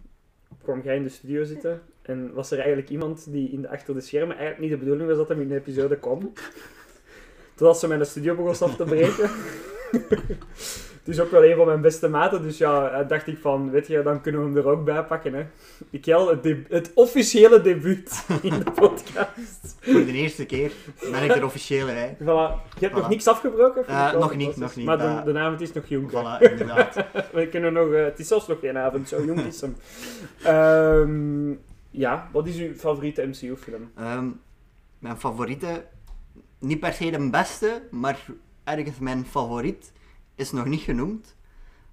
kwam 0.63 0.81
jij 0.81 0.95
in 0.95 1.03
de 1.03 1.09
studio 1.09 1.43
zitten 1.43 1.83
en 2.07 2.33
was 2.33 2.51
er 2.51 2.57
eigenlijk 2.57 2.89
iemand 2.89 3.31
die 3.31 3.51
in 3.51 3.61
de, 3.61 3.69
achter 3.69 3.93
de 3.93 4.01
schermen 4.01 4.37
eigenlijk 4.37 4.59
niet 4.59 4.71
de 4.71 4.77
bedoeling 4.77 5.09
was 5.09 5.17
dat 5.17 5.27
hem 5.29 5.41
in 5.41 5.47
de 5.47 5.55
episode 5.55 5.97
kwam. 5.97 6.33
Totdat 7.55 7.79
ze 7.79 7.87
mijn 7.87 8.05
studio 8.05 8.35
begon 8.35 8.67
af 8.67 8.75
te 8.75 8.83
breken. 8.83 9.29
Het 11.07 11.15
is 11.15 11.21
ook 11.21 11.31
wel 11.31 11.43
een 11.43 11.55
van 11.55 11.65
mijn 11.65 11.81
beste 11.81 12.07
maten, 12.07 12.41
dus 12.41 12.57
ja, 12.57 12.89
eh, 12.89 13.07
dacht 13.07 13.27
ik 13.27 13.37
van, 13.37 13.71
weet 13.71 13.87
je, 13.87 14.01
dan 14.01 14.21
kunnen 14.21 14.41
we 14.41 14.47
hem 14.47 14.57
er 14.57 14.71
ook 14.71 14.85
bij 14.85 15.03
pakken. 15.03 15.33
Hè. 15.33 15.45
Ik 15.89 16.05
het, 16.05 16.57
het 16.69 16.91
officiële 16.93 17.61
debuut 17.61 18.25
in 18.41 18.59
de 18.59 18.71
podcast. 18.71 19.75
Voor 19.79 20.05
de 20.05 20.11
eerste 20.11 20.45
keer 20.45 20.71
ben 21.11 21.23
ik 21.23 21.35
er 21.35 21.45
officieel 21.45 21.85
bij. 21.85 22.15
Voilà. 22.19 22.69
Je 22.79 22.85
hebt 22.85 22.95
nog 22.95 23.09
niks 23.09 23.27
afgebroken? 23.27 23.83
Wel 23.87 24.19
nog 24.19 24.35
niet, 24.35 24.57
nog 24.57 24.75
niet. 24.75 24.85
Maar 24.85 24.97
de, 24.97 25.03
Eh, 25.03 25.23
de 25.23 25.39
avond 25.39 25.61
is 25.61 25.73
nog 25.73 25.87
jong. 25.87 26.09
Voilà, 26.11 26.51
inderdaad. 26.51 26.95
We 27.33 27.47
kunnen 27.47 27.73
nog, 27.73 27.93
het 27.93 28.19
is 28.19 28.27
zelfs 28.27 28.47
nog 28.47 28.59
geen 28.59 28.77
avond, 28.77 29.07
zo 29.09 29.23
jong 29.25 29.39
is 29.39 29.61
hem. 29.61 29.75
Ehm, 30.43 31.55
ja, 31.97 32.29
wat 32.31 32.47
is 32.47 32.57
uw 32.57 32.73
favoriete 32.73 33.25
MCU-film? 33.25 33.91
Ehm, 33.95 34.29
mijn 34.99 35.17
favoriete, 35.17 35.85
niet 36.59 36.79
per 36.79 36.93
se 36.93 37.11
de 37.11 37.29
beste, 37.29 37.81
maar 37.91 38.25
ergens 38.63 38.99
mijn 38.99 39.25
favoriet, 39.25 39.91
is 40.35 40.51
nog 40.51 40.65
niet 40.65 40.81
genoemd. 40.81 41.35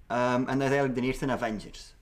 Ehm, 0.07 0.35
en 0.35 0.45
dat 0.45 0.55
is 0.55 0.61
eigenlijk 0.61 0.95
de 0.95 1.01
eerste 1.01 1.31
Avengers. 1.31 1.95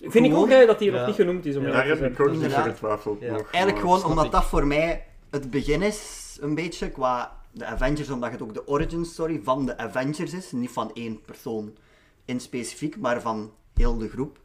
Vind 0.00 0.26
ik 0.26 0.34
ook 0.34 0.48
hè, 0.48 0.66
dat 0.66 0.78
die 0.78 0.90
nog 0.90 1.06
niet 1.06 1.14
genoemd 1.14 1.44
is. 1.46 1.56
Om 1.56 1.62
Ja, 1.62 1.68
eerlijk 1.68 1.86
daar 1.88 1.96
te 1.96 2.02
heb 2.04 2.14
zijn. 2.16 2.28
ik 2.28 2.34
ook 2.36 2.42
niet 2.42 2.52
getwijfeld. 2.72 3.20
Ja. 3.20 3.28
Eigenlijk 3.34 3.78
gewoon 3.78 4.04
omdat 4.04 4.24
ik. 4.24 4.30
dat 4.30 4.44
voor 4.44 4.66
mij 4.66 5.06
het 5.30 5.50
begin 5.50 5.82
is, 5.82 6.38
een 6.40 6.54
beetje, 6.54 6.90
qua 6.90 7.36
de 7.52 7.64
Avengers, 7.64 8.10
omdat 8.10 8.30
het 8.30 8.42
ook 8.42 8.54
de 8.54 8.66
origin 8.66 9.04
story 9.04 9.40
van 9.44 9.66
de 9.66 9.78
Avengers 9.78 10.32
is. 10.32 10.52
Niet 10.52 10.70
van 10.70 10.90
één 10.94 11.20
persoon 11.20 11.76
in 12.24 12.40
specifiek, 12.40 12.96
maar 12.96 13.20
van 13.20 13.52
heel 13.74 13.98
de 13.98 14.08
groep. 14.08 14.38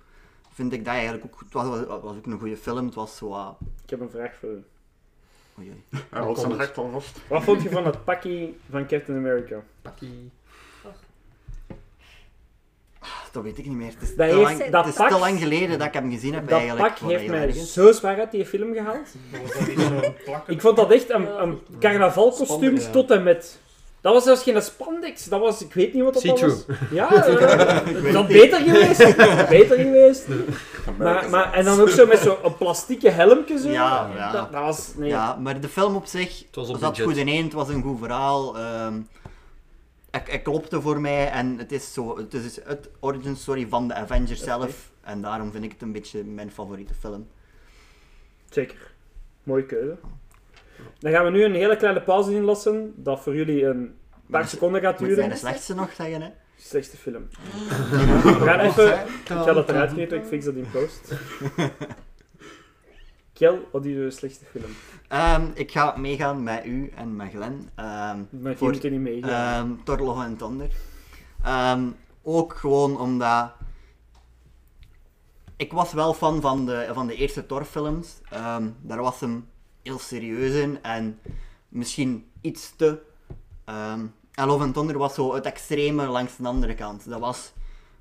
Vind 0.55 0.73
ik 0.73 0.85
dat 0.85 0.93
eigenlijk 0.93 1.23
ook, 1.25 1.39
het 1.39 1.53
was, 1.53 1.65
was 1.67 2.01
was 2.01 2.15
ook 2.17 2.25
een 2.25 2.39
goede 2.39 2.57
film. 2.57 2.85
Het 2.85 2.95
was 2.95 3.17
zo, 3.17 3.31
ah, 3.33 3.49
Ik 3.83 3.89
heb 3.89 3.99
een 3.99 4.09
vraag 4.09 4.35
voor 4.39 4.49
u. 4.49 4.63
oei, 5.59 5.69
oei. 5.69 5.83
Hij 6.09 6.21
houdt 6.21 6.39
zijn 6.39 6.51
hart 6.51 6.77
al 6.77 6.89
vast. 6.89 7.19
Wat 7.27 7.43
vond 7.43 7.61
je 7.61 7.69
van 7.69 7.85
het 7.85 8.03
pakje 8.03 8.53
van 8.69 8.87
Captain 8.87 9.17
America? 9.17 9.63
Pakkie. 9.81 10.31
Dat 13.31 13.43
weet 13.43 13.57
ik 13.57 13.65
niet 13.65 13.75
meer. 13.77 13.91
Het 13.91 14.01
is, 14.01 14.15
Dat 14.15 14.29
te, 14.29 14.35
heeft- 14.35 14.59
lang, 14.59 14.69
dat 14.71 14.85
het 14.85 14.93
is 14.93 14.99
pak- 14.99 15.09
te 15.09 15.17
lang 15.19 15.39
geleden 15.39 15.77
dat 15.79 15.87
ik 15.87 15.93
hem 15.93 16.11
gezien 16.11 16.33
heb 16.33 16.49
Dat 16.49 16.59
eigenlijk. 16.59 16.95
pak 16.99 17.09
heeft 17.09 17.27
mij 17.27 17.41
ergens. 17.47 17.73
zo 17.73 17.91
zwaar 17.91 18.19
uit 18.19 18.31
die 18.31 18.45
film 18.45 18.73
gehaald. 18.73 19.07
Ik 20.47 20.61
vond 20.61 20.75
dat 20.75 20.91
echt 20.91 21.09
een, 21.09 21.41
een 21.41 21.59
carnavalkostuum 21.79 22.75
ja. 22.77 22.89
tot 22.89 23.11
en 23.11 23.23
met... 23.23 23.59
Dat 24.05 24.13
was 24.13 24.23
zelfs 24.23 24.43
geen 24.43 24.61
spandex, 24.61 25.25
dat 25.25 25.39
was... 25.39 25.61
Ik 25.61 25.73
weet 25.73 25.93
niet 25.93 26.03
wat 26.03 26.13
dat 26.13 26.39
was. 26.39 26.65
Ja, 26.91 27.13
eh, 27.25 28.13
dat 28.13 28.27
beter 28.27 28.59
geweest. 28.59 28.97
beter 29.49 29.77
geweest. 29.77 30.27
Maar, 30.97 31.29
maar, 31.29 31.53
en 31.53 31.65
dan 31.65 31.79
ook 31.79 31.89
zo 31.89 32.05
met 32.05 32.19
zo'n 32.19 32.57
plastieke 32.57 33.09
helmje 33.09 33.59
zo. 33.59 33.69
Ja, 33.69 34.11
ja. 34.15 34.31
Dat, 34.31 34.51
dat 34.51 34.61
was... 34.61 34.91
Nee. 34.95 35.09
Ja, 35.09 35.35
maar 35.35 35.61
de 35.61 35.67
film 35.67 35.95
op 35.95 36.05
zich 36.05 36.43
was 36.51 36.69
op 36.69 36.77
zat 36.77 36.89
budget. 36.89 37.05
goed 37.05 37.17
ineen, 37.17 37.43
het 37.43 37.53
was 37.53 37.69
een 37.69 37.81
goed 37.81 37.99
verhaal. 37.99 38.57
ehm 38.57 39.01
het, 40.11 40.31
het 40.31 40.41
klopte 40.41 40.81
voor 40.81 41.01
mij 41.01 41.29
en 41.29 41.57
het 41.57 41.71
is, 41.71 41.93
zo, 41.93 42.17
het 42.17 42.33
is 42.33 42.63
het 42.63 42.89
origin 42.99 43.35
story 43.35 43.67
van 43.67 43.87
de 43.87 43.93
Avengers 43.93 44.43
zelf. 44.43 44.91
En 45.01 45.21
daarom 45.21 45.51
vind 45.51 45.63
ik 45.63 45.71
het 45.71 45.81
een 45.81 45.91
beetje 45.91 46.23
mijn 46.23 46.51
favoriete 46.51 46.93
film. 46.93 47.27
Zeker. 48.49 48.91
Mooie 49.43 49.65
keuze. 49.65 49.97
Dan 50.99 51.11
gaan 51.11 51.25
we 51.25 51.31
nu 51.31 51.43
een 51.43 51.55
hele 51.55 51.77
kleine 51.77 52.01
pauze 52.01 52.35
inlassen, 52.35 52.93
dat 52.95 53.21
voor 53.21 53.35
jullie 53.35 53.65
een 53.65 53.95
paar 54.29 54.47
seconden 54.47 54.81
gaat 54.81 54.91
Moet 54.91 54.99
zijn 55.09 55.15
duren. 55.15 55.29
de 55.29 55.35
slechtste 55.37 55.75
nog 55.75 55.93
zeggen, 55.93 56.21
hè? 56.21 56.29
Slechtste 56.57 56.97
film. 56.97 57.27
We 58.23 58.41
gaan 58.45 58.59
even... 58.59 58.93
Ik 58.99 59.07
ga 59.25 59.53
dat 59.53 59.69
eruit 59.69 59.91
knippen, 59.93 60.17
ik 60.17 60.25
fix 60.25 60.45
dat 60.45 60.55
in 60.55 60.67
post. 60.71 61.13
Kel, 63.33 63.67
wat 63.71 63.85
is 63.85 63.93
je 63.93 64.11
slechtste 64.11 64.45
film? 64.45 64.71
Ehm, 65.07 65.45
ik 65.53 65.71
ga 65.71 65.97
meegaan 65.97 66.43
met 66.43 66.65
u 66.65 66.91
en 66.95 67.15
met 67.15 67.29
Glen. 67.29 67.69
ehm, 67.75 68.19
Met 68.29 68.57
voor 68.57 68.71
niet 68.71 68.91
meegaan. 69.01 69.65
ehm 69.75 69.83
Thor 69.83 69.97
Love 69.99 70.23
and 70.23 70.37
Thunder. 70.39 70.67
Ehm, 71.43 71.83
ook 72.23 72.53
gewoon 72.55 72.99
omdat... 72.99 73.51
Ik 75.57 75.71
was 75.71 75.93
wel 75.93 76.13
fan 76.13 76.41
van 76.41 76.65
de, 76.65 76.89
van 76.93 77.07
de 77.07 77.15
eerste 77.15 77.45
Thor-films. 77.45 78.21
Ehm, 78.29 78.69
daar 78.81 79.01
was 79.01 79.19
hem 79.19 79.49
heel 79.85 79.99
serieus 79.99 80.53
in 80.53 80.83
en 80.83 81.19
misschien 81.69 82.25
iets 82.41 82.73
te... 82.75 82.99
ehm 83.65 84.05
en 84.35 84.47
Love 84.47 84.63
and 84.63 84.73
Thunder 84.73 84.97
was 84.97 85.13
zo 85.13 85.33
het 85.33 85.45
extreme 85.45 86.05
langs 86.05 86.35
de 86.37 86.47
andere 86.47 86.73
kant. 86.75 87.09
Dat 87.09 87.19
was 87.19 87.53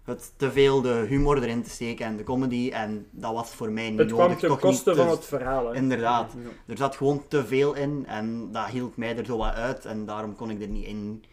het 0.04 0.32
te 0.36 0.52
veel 0.52 0.80
de 0.80 1.04
humor 1.08 1.42
erin 1.42 1.62
te 1.62 1.70
steken 1.70 2.06
en 2.06 2.16
de 2.16 2.22
comedy 2.24 2.70
en 2.72 3.06
dat 3.10 3.32
was 3.32 3.50
voor 3.50 3.70
mij 3.70 3.90
niet 3.90 3.98
het 3.98 4.08
nodig. 4.10 4.36
kwam 4.36 4.50
ten 4.50 4.58
koste 4.58 4.88
niet 4.90 4.98
te- 4.98 5.04
van 5.04 5.10
het 5.16 5.24
verhaal. 5.24 5.66
Hè. 5.66 5.74
Inderdaad. 5.74 6.32
Ja. 6.42 6.72
Er 6.72 6.76
zat 6.76 6.96
gewoon 6.96 7.22
te 7.28 7.46
veel 7.46 7.74
in 7.74 8.04
en 8.06 8.48
dat 8.52 8.66
hield 8.66 8.96
mij 8.96 9.16
er 9.16 9.24
zo 9.24 9.36
wat 9.36 9.52
uit 9.54 9.84
en 9.84 10.04
daarom 10.06 10.36
kon 10.36 10.50
ik 10.50 10.60
er 10.62 10.68
niet 10.68 10.86
in, 10.86 11.24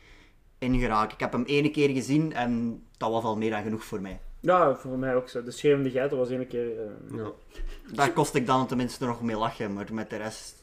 in 0.58 0.80
geraken. 0.80 1.14
Ik 1.14 1.20
heb 1.20 1.32
hem 1.32 1.44
ene 1.44 1.70
keer 1.72 1.90
gezien 1.90 2.34
en 2.34 2.84
dat 2.98 3.12
was 3.12 3.24
al 3.24 3.38
meer 3.38 3.50
dan 3.52 3.64
genoeg 3.64 3.84
voor 3.84 4.02
mij. 4.02 4.20
Ja, 4.42 4.76
voor 4.76 4.98
mij 4.98 5.16
ook 5.16 5.30
zo. 5.30 5.44
De 5.44 5.52
schreeuwende 5.52 5.90
geiter 5.90 6.18
was 6.18 6.30
één 6.30 6.48
keer... 6.48 6.66
eh, 6.80 7.18
Ja. 7.18 7.32
Daar 7.94 8.12
kost 8.12 8.36
ik 8.36 8.46
dan 8.48 8.68
tenminste 8.68 9.06
nog 9.06 9.22
mee 9.22 9.38
lachen, 9.38 9.74
maar 9.74 9.86
met 9.92 10.10
de 10.10 10.18
rest... 10.18 10.60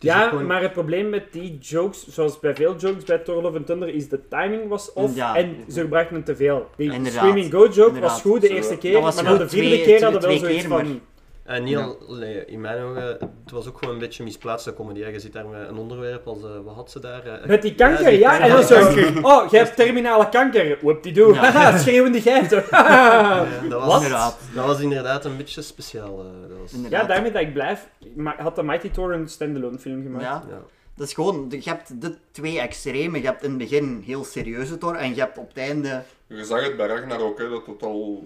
Ja, 0.00 0.28
gewoon- 0.28 0.46
maar 0.46 0.62
het 0.62 0.72
probleem 0.72 1.08
met 1.08 1.32
die 1.32 1.58
jokes, 1.58 2.08
zoals 2.08 2.40
bij 2.40 2.54
veel 2.54 2.76
jokes 2.76 3.04
bij 3.04 3.18
Thor 3.18 3.42
Love 3.42 3.56
and 3.56 3.66
Thunder, 3.66 3.88
is 3.88 4.08
de 4.08 4.28
timing 4.28 4.68
was 4.68 4.92
off 4.92 5.14
Ja. 5.14 5.36
en 5.36 5.56
ze 5.68 5.80
gebruikten 5.80 6.16
het 6.16 6.24
te 6.26 6.36
veel. 6.36 6.70
Die 6.76 6.92
Inderdaad. 6.92 7.12
Screaming 7.12 7.50
Go 7.52 7.58
joke 7.66 7.86
Inderdaad. 7.86 8.10
was 8.10 8.20
goed 8.20 8.40
de 8.40 8.48
eerste 8.48 8.78
keer, 8.78 9.00
maar 9.02 9.22
na 9.22 9.36
de 9.36 9.48
vierde 9.48 9.68
twee- 9.68 9.82
keer 9.84 10.02
hadden 10.02 10.20
we 10.20 10.26
wel 10.26 10.36
zoiets 10.38 10.58
keer, 10.60 10.68
van... 10.68 10.86
maar- 10.90 11.00
En 11.48 11.64
niet 11.64 11.76
al, 11.76 11.98
nee, 12.08 12.44
in 12.44 12.60
mijn 12.60 12.82
ogen, 12.82 13.02
het 13.44 13.50
was 13.50 13.66
ook 13.68 13.78
gewoon 13.78 13.94
een 13.94 14.00
beetje 14.00 14.24
misplaatste 14.24 14.74
comedy. 14.74 14.98
Je 15.00 15.18
zit 15.18 15.32
daar 15.32 15.46
met 15.46 15.68
een 15.68 15.76
onderwerp 15.76 16.26
als, 16.26 16.38
eh, 16.42 16.50
wat 16.64 16.74
had 16.74 16.90
ze 16.90 17.00
daar? 17.00 17.26
eh, 17.26 17.46
Met 17.46 17.62
die 17.62 17.74
kanker, 17.74 18.10
die 18.10 18.18
ja, 18.18 18.40
en 18.40 18.50
dan 18.50 18.62
zo... 18.64 18.74
Oh, 19.22 19.50
jij 19.50 19.60
hebt 19.62 19.76
terminale 19.76 20.28
kanker. 20.28 20.78
Whoop 20.80 21.02
die 21.02 21.12
doe. 21.12 21.34
Haha, 21.34 21.78
schreeuwende 21.78 22.20
geiten. 22.20 22.64
Ja, 22.70 23.46
dat, 23.68 23.84
was, 23.84 23.94
Inderdaad. 24.02 24.38
dat 24.54 24.66
was 24.66 24.80
inderdaad 24.80 25.24
een 25.24 25.36
beetje 25.36 25.62
speciaal. 25.62 26.18
eh, 26.20 26.48
dat 26.48 26.58
was. 26.58 26.90
Ja, 26.90 27.04
daarmee 27.04 27.32
dat 27.32 27.42
ik 27.42 27.52
blijf... 27.52 27.88
Maar 28.14 28.40
had 28.42 28.56
de 28.56 28.62
Mighty 28.62 28.90
Thor 28.90 29.12
een 29.12 29.28
standalone 29.28 29.78
film 29.78 30.02
gemaakt? 30.02 30.24
Ja, 30.24 30.42
ja. 30.48 30.58
dat 30.96 31.06
is 31.06 31.12
gewoon... 31.14 31.46
Je 31.48 31.70
hebt 31.70 32.00
de 32.00 32.14
twee 32.30 32.60
extremen. 32.60 33.20
Je 33.20 33.26
hebt 33.26 33.42
in 33.42 33.48
het 33.48 33.58
begin 33.58 34.02
heel 34.06 34.24
serieuze 34.24 34.78
Thor 34.78 34.94
en 34.94 35.14
je 35.14 35.20
hebt 35.20 35.38
op 35.38 35.48
het 35.48 35.58
einde... 35.58 36.02
Je 36.26 36.44
zag 36.44 36.62
het 36.62 36.76
bij 36.76 36.86
Ragnarok, 36.86 37.38
hè, 37.38 37.48
dat 37.48 37.66
het 37.66 37.82
al... 37.82 38.22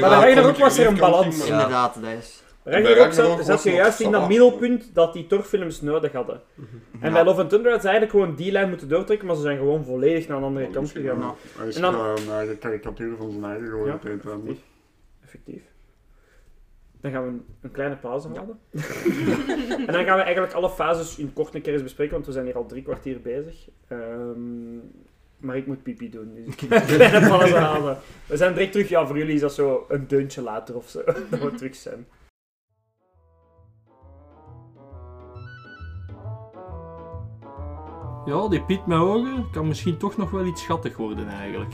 Maar 0.00 0.20
bij 0.20 0.34
comic 0.34 0.56
was 0.56 0.78
er 0.78 0.86
een 0.86 0.96
balans. 0.98 1.36
maar- 1.38 1.46
Inderdaad, 1.46 1.94
dat 1.94 2.10
is... 2.18 2.44
Ragnarok 2.68 3.12
zat, 3.12 3.44
zat 3.44 3.62
je 3.62 3.70
juist 3.70 4.00
in 4.00 4.10
dat 4.10 4.28
middelpunt 4.28 4.94
dat 4.94 5.12
die 5.12 5.26
torfilms 5.26 5.80
nodig 5.80 6.12
hadden. 6.12 6.40
En 7.00 7.08
Ja. 7.08 7.12
bij 7.12 7.24
Love 7.24 7.40
and 7.40 7.50
Thunder 7.50 7.70
had 7.72 7.80
ze 7.80 7.88
eigenlijk 7.88 8.18
gewoon 8.18 8.36
die 8.36 8.52
lijn 8.52 8.68
moeten 8.68 8.88
doortrekken, 8.88 9.26
maar 9.26 9.36
ze 9.36 9.42
zijn 9.42 9.58
gewoon 9.58 9.84
volledig 9.84 10.28
naar 10.28 10.36
een 10.36 10.42
andere 10.42 10.70
kant 10.70 10.90
gegaan. 10.90 11.18
Ja, 11.18 11.34
hij 11.58 11.66
is 11.68 11.76
En 11.76 11.82
dan- 11.82 11.94
eh, 11.94 12.12
een 12.26 12.32
eigen 12.32 12.58
karikatuur 12.58 13.16
van 13.16 13.30
zijn 13.30 13.44
eigen. 13.44 13.66
Ja, 13.86 13.98
en 14.04 14.20
ander. 14.32 14.56
effectief. 15.24 15.62
Dan 17.00 17.10
gaan 17.12 17.22
we 17.22 17.28
een, 17.28 17.44
een 17.62 17.70
kleine 17.70 17.96
pauze 17.96 18.28
houden. 18.28 18.58
en 19.86 19.92
dan 19.92 20.04
gaan 20.04 20.16
we 20.16 20.22
eigenlijk 20.22 20.52
alle 20.52 20.70
fases 20.70 21.18
in 21.18 21.32
kort 21.32 21.54
een 21.54 21.62
keer 21.62 21.72
eens 21.72 21.82
bespreken, 21.82 22.12
want 22.14 22.26
we 22.26 22.32
zijn 22.32 22.44
hier 22.44 22.56
al 22.56 22.66
drie 22.66 22.82
kwartier 22.82 23.20
bezig. 23.20 23.68
Ehm, 23.88 24.76
maar 25.38 25.56
ik 25.56 25.66
moet 25.66 25.82
pipi 25.82 26.10
doen, 26.10 26.34
dus 26.34 26.54
ik 26.54 26.60
ga 26.60 26.80
een 26.80 26.86
kleine 26.86 27.28
pauze 27.28 27.54
halen. 27.56 27.98
We 28.26 28.36
zijn 28.36 28.52
direct 28.52 28.72
terug. 28.72 28.88
Ja, 28.88 29.06
voor 29.06 29.18
jullie 29.18 29.34
is 29.34 29.40
dat 29.40 29.54
zo 29.54 29.84
een 29.88 30.06
deuntje 30.06 30.42
later 30.42 30.76
of 30.76 30.88
zo, 30.88 31.02
dat 31.30 31.40
we 31.40 31.54
terug 31.54 31.74
zijn. 31.74 32.06
Ja, 38.26 38.48
die 38.48 38.62
Piet 38.62 38.86
met 38.86 38.98
ogen 38.98 39.46
kan 39.52 39.68
misschien 39.68 39.96
toch 39.96 40.16
nog 40.16 40.30
wel 40.30 40.44
iets 40.44 40.62
schattig 40.62 40.96
worden 40.96 41.28
eigenlijk. 41.28 41.72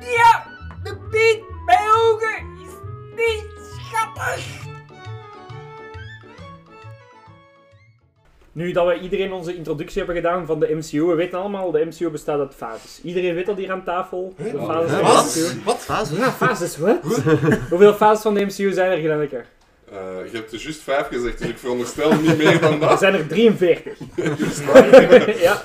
Ja, 0.00 0.46
de 0.82 0.96
Piet 1.10 1.42
bij 1.66 1.86
ogen 2.04 2.46
is 2.64 2.72
niet 3.16 3.46
schattig. 3.80 4.64
Nu 8.52 8.72
dat 8.72 8.86
we 8.86 9.00
iedereen 9.00 9.32
onze 9.32 9.56
introductie 9.56 9.98
hebben 9.98 10.16
gedaan 10.16 10.46
van 10.46 10.60
de 10.60 10.74
MCU, 10.74 11.02
we 11.04 11.14
weten 11.14 11.38
allemaal, 11.38 11.70
de 11.70 11.84
MCU 11.84 12.10
bestaat 12.10 12.38
uit 12.38 12.54
fases. 12.54 13.00
Iedereen 13.02 13.34
weet 13.34 13.46
dat 13.46 13.56
hier 13.56 13.70
aan 13.70 13.84
tafel. 13.84 14.34
De 14.36 14.44
fases 14.66 14.90
van 14.90 14.98
de 14.98 15.02
Wat? 15.02 15.24
MCU. 15.24 15.62
Wat? 15.64 15.78
Fases? 15.78 16.18
Ja, 16.18 16.32
fases, 16.32 16.76
wat? 16.78 16.98
Hoeveel 17.70 17.94
fases 17.94 18.22
van 18.22 18.34
de 18.34 18.44
MCU 18.44 18.72
zijn 18.72 18.90
er, 18.90 18.98
Gilanneke? 18.98 19.44
Eh, 19.90 19.96
je 20.30 20.36
hebt 20.36 20.52
er 20.52 20.60
juist 20.60 20.80
vijf 20.82 21.06
gezegd, 21.06 21.38
dus 21.38 21.48
ik 21.48 21.58
veronderstel 21.58 22.12
niet 22.14 22.36
meer 22.36 22.60
dan 22.60 22.72
Er 22.72 22.78
dat. 22.80 22.98
zijn 22.98 23.14
er 23.14 23.26
43. 23.26 23.98
ja. 25.42 25.62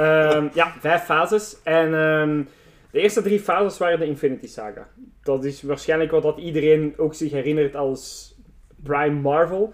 Ehm, 0.00 0.48
ja, 0.54 0.72
vijf 0.80 1.02
fases. 1.02 1.56
En 1.62 1.94
ehm, 1.94 2.42
de 2.90 3.00
eerste 3.00 3.22
drie 3.22 3.40
fases 3.40 3.78
waren 3.78 3.98
de 3.98 4.06
Infinity 4.06 4.46
Saga. 4.46 4.88
Dat 5.22 5.44
is 5.44 5.62
waarschijnlijk 5.62 6.10
wat 6.10 6.22
dat 6.22 6.38
iedereen 6.38 6.94
ook 6.96 7.14
zich 7.14 7.30
herinnert 7.30 7.76
als 7.76 8.34
Prime 8.82 9.20
Marvel. 9.20 9.72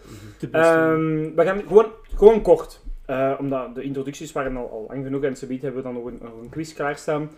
Ehm, 0.50 1.34
we 1.34 1.42
gaan 1.44 1.62
gewoon, 1.66 1.86
gewoon 2.14 2.42
kort. 2.42 2.80
Eh, 3.06 3.32
omdat 3.38 3.74
de 3.74 3.82
introducties 3.82 4.32
waren 4.32 4.56
al, 4.56 4.70
al 4.70 4.84
lang 4.88 5.04
genoeg 5.04 5.22
en 5.22 5.36
ze 5.36 5.46
hebben 5.46 5.74
we 5.74 5.82
dan 5.82 5.94
nog 5.94 6.04
een, 6.04 6.18
nog 6.22 6.42
een 6.42 6.48
quiz 6.48 6.74
klaarstaan. 6.74 7.30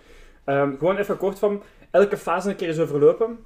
Gewoon 0.45 0.97
even 0.97 1.17
kort 1.17 1.39
van 1.39 1.63
elke 1.91 2.17
fase 2.17 2.49
een 2.49 2.57
keer 2.57 2.69
eens 2.69 2.79
overlopen. 2.79 3.39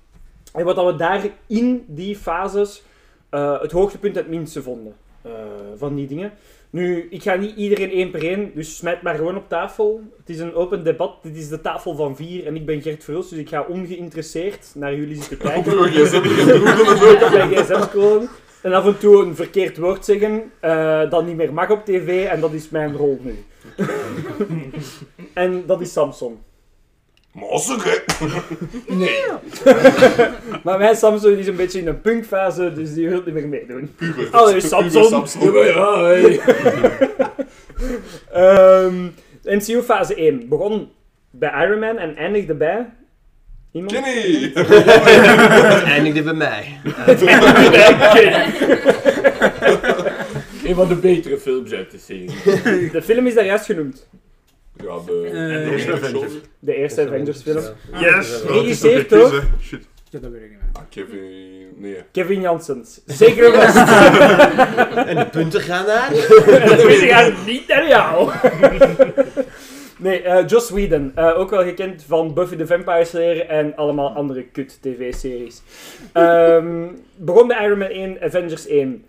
En 0.52 0.64
wat 0.64 0.76
dat 0.76 0.86
we 0.86 0.96
daar 0.96 1.22
in 1.46 1.84
die 1.88 2.16
fases 2.16 2.82
eh, 3.30 3.60
het 3.60 3.72
hoogtepunt 3.72 4.14
het 4.14 4.28
minste 4.28 4.62
vonden. 4.62 4.94
eh, 5.22 5.32
van 5.76 5.94
die 5.94 6.06
dingen. 6.06 6.32
Nu, 6.72 7.06
ik 7.10 7.22
ga 7.22 7.34
niet 7.34 7.56
iedereen 7.56 7.90
één 7.90 8.10
per 8.10 8.22
één, 8.22 8.50
dus 8.54 8.76
smijt 8.76 9.02
maar 9.02 9.14
gewoon 9.14 9.36
op 9.36 9.48
tafel. 9.48 10.00
Het 10.18 10.28
is 10.28 10.38
een 10.38 10.54
open 10.54 10.84
debat. 10.84 11.22
Dit 11.22 11.36
is 11.36 11.48
de 11.48 11.60
tafel 11.60 11.94
van 11.94 12.16
vier 12.16 12.46
en 12.46 12.56
ik 12.56 12.66
ben 12.66 12.82
Gert 12.82 13.04
Verhulst, 13.04 13.30
dus 13.30 13.38
ik 13.38 13.48
ga 13.48 13.62
ongeïnteresseerd 13.62 14.70
naar 14.74 14.94
jullie 14.94 15.16
zitten 15.16 15.38
kijken. 15.48 15.78
Op 15.78 15.86
gsm 15.86 17.82
scrollen. 17.82 18.28
En 18.62 18.72
af 18.72 18.86
en 18.86 18.98
toe 18.98 19.24
een 19.24 19.36
verkeerd 19.36 19.78
woord 19.78 20.04
zeggen 20.04 20.52
eh, 20.60 21.10
dat 21.10 21.26
niet 21.26 21.36
meer 21.36 21.52
mag 21.52 21.70
op 21.70 21.84
tv 21.84 22.26
en 22.26 22.40
dat 22.40 22.52
is 22.52 22.68
mijn 22.68 22.96
rol 22.96 23.20
nu. 23.22 23.44
en 25.34 25.66
dat 25.66 25.80
is 25.80 25.92
Samson. 25.92 26.38
Mossig, 27.32 27.84
hè? 27.84 27.96
Nee. 28.94 29.24
maar 30.64 30.78
mijn 30.78 30.96
Samson 30.96 31.36
is 31.36 31.46
een 31.46 31.56
beetje 31.56 31.78
in 31.78 31.86
een 31.86 32.00
punkfase, 32.00 32.72
dus 32.72 32.94
die 32.94 33.08
wil 33.08 33.22
niet 33.24 33.34
meer 33.34 33.48
meedoen. 33.48 33.94
Puber. 33.96 34.28
Allee. 34.30 34.60
Ja, 35.66 36.02
hey. 36.02 36.40
Ehm, 38.32 39.04
MCU 39.44 39.82
fase 39.82 40.14
1 40.14 40.48
begon 40.48 40.88
bij 41.30 41.64
Iron 41.66 41.78
Man 41.78 41.98
en 41.98 42.16
eindigde 42.16 42.54
bij... 42.54 42.86
Iemand? 43.72 43.92
Kenny! 43.92 44.50
Het 44.54 45.82
eindigde 45.82 46.22
bij 46.22 46.32
mij. 46.32 46.80
Een 50.64 50.74
van 50.74 50.88
de 50.88 50.94
betere 50.94 51.38
films 51.38 51.72
uit 51.72 51.90
de 51.90 51.98
serie. 51.98 52.90
De 52.90 53.02
film 53.02 53.26
is 53.26 53.34
daar 53.34 53.44
juist 53.44 53.64
genoemd. 53.64 54.08
Ja, 54.76 54.98
de... 55.06 55.22
Eh, 55.26 55.32
de 55.32 55.70
eerste 55.70 55.92
Avengers. 55.92 56.32
De 56.58 56.74
eerste 56.74 57.00
Avengers 57.06 57.42
film. 57.42 57.62
Yes! 58.00 58.42
Geregisseerd 58.46 59.08
door- 59.10 59.30
toch. 59.30 59.44
Shit. 59.62 59.86
Ja, 60.10 60.18
dat 60.18 60.30
weet 60.30 60.42
ik 60.42 60.48
niet 60.50 60.58
meer. 60.58 60.68
Ah, 60.72 60.82
Kevin... 60.90 61.72
Nee. 61.76 61.96
Kevin 62.12 62.40
Janssens. 62.40 63.00
Zeker 63.06 63.50
West. 63.52 63.76
En 65.10 65.16
de 65.16 65.26
punten 65.30 65.60
gaan 65.60 65.86
naar... 65.86 66.10
dat 66.66 66.82
weet 66.82 67.02
ik 67.02 67.10
eigenlijk 67.10 67.46
niet 67.46 67.68
naar 67.68 67.88
jou. 67.88 68.30
nee, 69.98 70.22
eh 70.22 70.46
Joss 70.46 70.70
Whedon. 70.70 71.12
eh, 71.14 71.38
ook 71.38 71.50
wel 71.50 71.62
gekend 71.62 72.04
van 72.06 72.34
Buffy 72.34 72.56
the 72.56 72.66
Vampire 72.66 73.04
Slayer 73.04 73.46
en 73.46 73.76
allemaal 73.76 74.08
andere 74.14 74.42
kut 74.52 74.78
tv-series. 74.82 75.62
Ehm, 76.12 76.86
begon 77.16 77.46
bij 77.48 77.64
Iron 77.66 77.78
Man 77.78 77.88
1, 77.88 78.22
Avengers 78.22 78.66
1. 78.66 79.04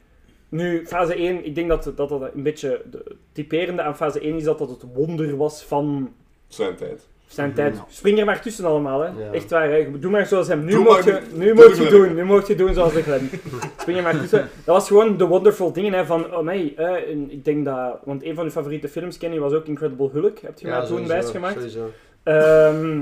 Nu, 0.54 0.86
fase 0.88 1.16
1, 1.16 1.46
ik 1.46 1.56
denk 1.56 1.70
dat 1.70 1.84
dat, 1.96 2.10
dat 2.10 2.22
een 2.34 2.44
beetje 2.44 2.82
de 2.92 3.04
typerende 3.32 3.82
aan 3.82 3.96
fase 3.96 4.20
1 4.20 4.36
is 4.36 4.44
dat 4.44 4.58
dat 4.58 4.70
het 4.70 4.84
wonder 4.94 5.38
was 5.38 5.64
van 5.64 6.14
Zijn 6.48 6.76
tijd. 6.76 7.08
zijn 7.28 7.54
tijd. 7.54 7.82
Spring 7.88 8.20
er 8.20 8.26
maar 8.26 8.42
tussen 8.42 8.66
allemaal, 8.66 9.00
hè. 9.02 9.08
Ja. 9.08 9.32
Echt 9.32 9.50
waar, 9.50 9.70
hè. 9.72 10.00
Doe 10.00 10.12
maar 10.12 10.26
zoals 10.26 10.48
hem. 10.48 10.66
Nu 10.66 10.72
Doe 10.72 10.84
mocht 10.84 11.04
je, 11.04 11.20
nu 11.34 11.46
doe 11.54 11.66
mocht 11.66 11.78
je 11.78 11.88
doen. 11.90 12.14
Nu 12.16 12.24
mocht 12.24 12.48
je 12.48 12.56
doen 12.56 12.74
zoals 12.74 12.94
de 12.94 13.02
Glen. 13.02 13.30
Spring 13.80 13.98
er 13.98 14.04
maar 14.04 14.20
tussen. 14.20 14.40
Dat 14.66 14.76
was 14.76 14.88
gewoon 14.88 15.18
de 15.18 15.26
wonderful 15.26 15.72
dingen, 15.74 15.94
hè. 15.94 16.06
Van, 16.06 16.36
oh 16.36 16.44
nee, 16.44 16.74
eh, 16.76 17.10
ik 17.28 17.46
denk 17.46 17.66
dat... 17.66 17.98
Want 18.04 18.24
een 18.24 18.36
van 18.36 18.44
uw 18.44 18.52
favoriete 18.52 18.88
films, 18.90 19.18
Kenny, 19.18 19.40
was 19.40 19.54
ook 19.54 19.66
Incredible 19.66 20.10
Hulk. 20.12 20.40
Heb 20.40 20.60
je 20.60 20.68
mij 20.68 20.86
toen 20.86 21.08
wijsgemaakt? 21.08 21.54
Sowieso. 21.54 21.90
Ehm 22.24 23.02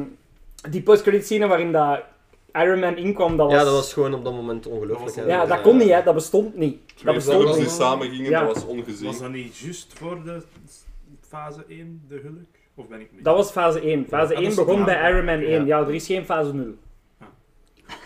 die 0.70 0.82
post-credit 0.82 1.26
scene 1.26 1.48
waarin 1.48 1.72
dat 1.72 2.00
Iron 2.54 2.80
Man 2.80 2.98
inkwam, 2.98 3.38
dat 3.38 3.46
was... 3.48 3.56
Ja, 3.56 3.64
dat 3.64 3.74
was 3.74 3.94
gewoon 3.94 4.14
op 4.14 4.24
dat 4.24 4.34
moment 4.34 4.68
ongelooflijk. 4.68 5.16
hè. 5.16 5.26
Ja, 5.26 5.46
dat 5.46 5.62
kon 5.62 5.78
niet, 5.78 5.90
hè. 5.90 6.04
Dat 6.04 6.14
bestond 6.14 6.56
niet. 6.58 6.78
Dat 7.04 7.14
Twee 7.14 7.16
bestond 7.16 7.38
films 7.42 7.56
die 7.56 7.64
niet. 7.66 7.74
samen 7.74 8.10
gingen, 8.10 8.30
Ja. 8.30 8.46
dat 8.46 8.54
was 8.54 8.66
ongezien. 8.66 9.06
Was 9.06 9.20
dat 9.20 9.32
niet 9.32 9.58
juist 9.58 9.94
voor 9.98 10.24
de 10.24 10.42
fase 11.28 11.64
1, 11.68 12.02
de 12.08 12.20
hulk? 12.24 12.36
Of 12.76 12.88
ben 12.88 13.00
ik 13.00 13.10
mee? 13.12 13.22
Dat 13.24 13.36
was 13.36 13.52
fase 13.52 13.82
1. 13.82 14.06
Fase 14.08 14.24
Ja, 14.24 14.30
dat 14.30 14.38
1 14.40 14.50
is- 14.50 14.56
begon 14.56 14.86
bij 14.86 15.10
Iron 15.12 15.26
Man 15.26 15.40
1. 15.40 15.66
Ja. 15.66 15.80
Ja, 15.80 15.88
er 15.88 15.94
is 15.94 16.06
geen 16.06 16.26
fase 16.26 16.54
0. 16.54 16.66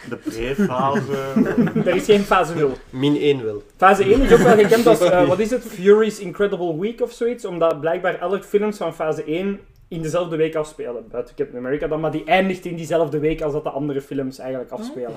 De 0.09 0.15
pre-fase. 0.15 1.01
Er 1.85 1.95
is 1.95 2.05
geen 2.05 2.21
fase 2.21 2.55
0. 2.55 2.71
Min 2.89 3.15
1 3.17 3.43
wel. 3.43 3.63
Fase 3.77 4.03
1 4.03 4.21
is 4.21 4.31
ook 4.33 4.39
wel 4.39 4.55
gekend 4.57 4.87
als, 4.87 4.99
eh, 5.09 5.27
wat 5.27 5.39
is 5.39 5.49
het, 5.49 5.63
Fury's 5.63 6.19
Incredible 6.19 6.79
Week 6.79 7.01
of 7.01 7.11
zoiets, 7.11 7.45
omdat 7.45 7.79
blijkbaar 7.79 8.19
elke 8.19 8.43
films 8.43 8.77
van 8.77 8.93
fase 8.95 9.23
1 9.23 9.59
in 9.87 10.01
dezelfde 10.01 10.35
week 10.35 10.55
afspelen. 10.55 11.05
Buiten 11.11 11.35
Captain 11.35 11.57
America 11.57 11.87
dan, 11.87 11.99
maar 11.99 12.11
die 12.11 12.23
eindigt 12.23 12.65
in 12.65 12.75
diezelfde 12.75 13.19
week 13.19 13.41
als 13.41 13.53
dat 13.53 13.63
de 13.63 13.69
andere 13.69 14.01
films 14.01 14.37
eigenlijk 14.37 14.71
afspelen. 14.71 15.11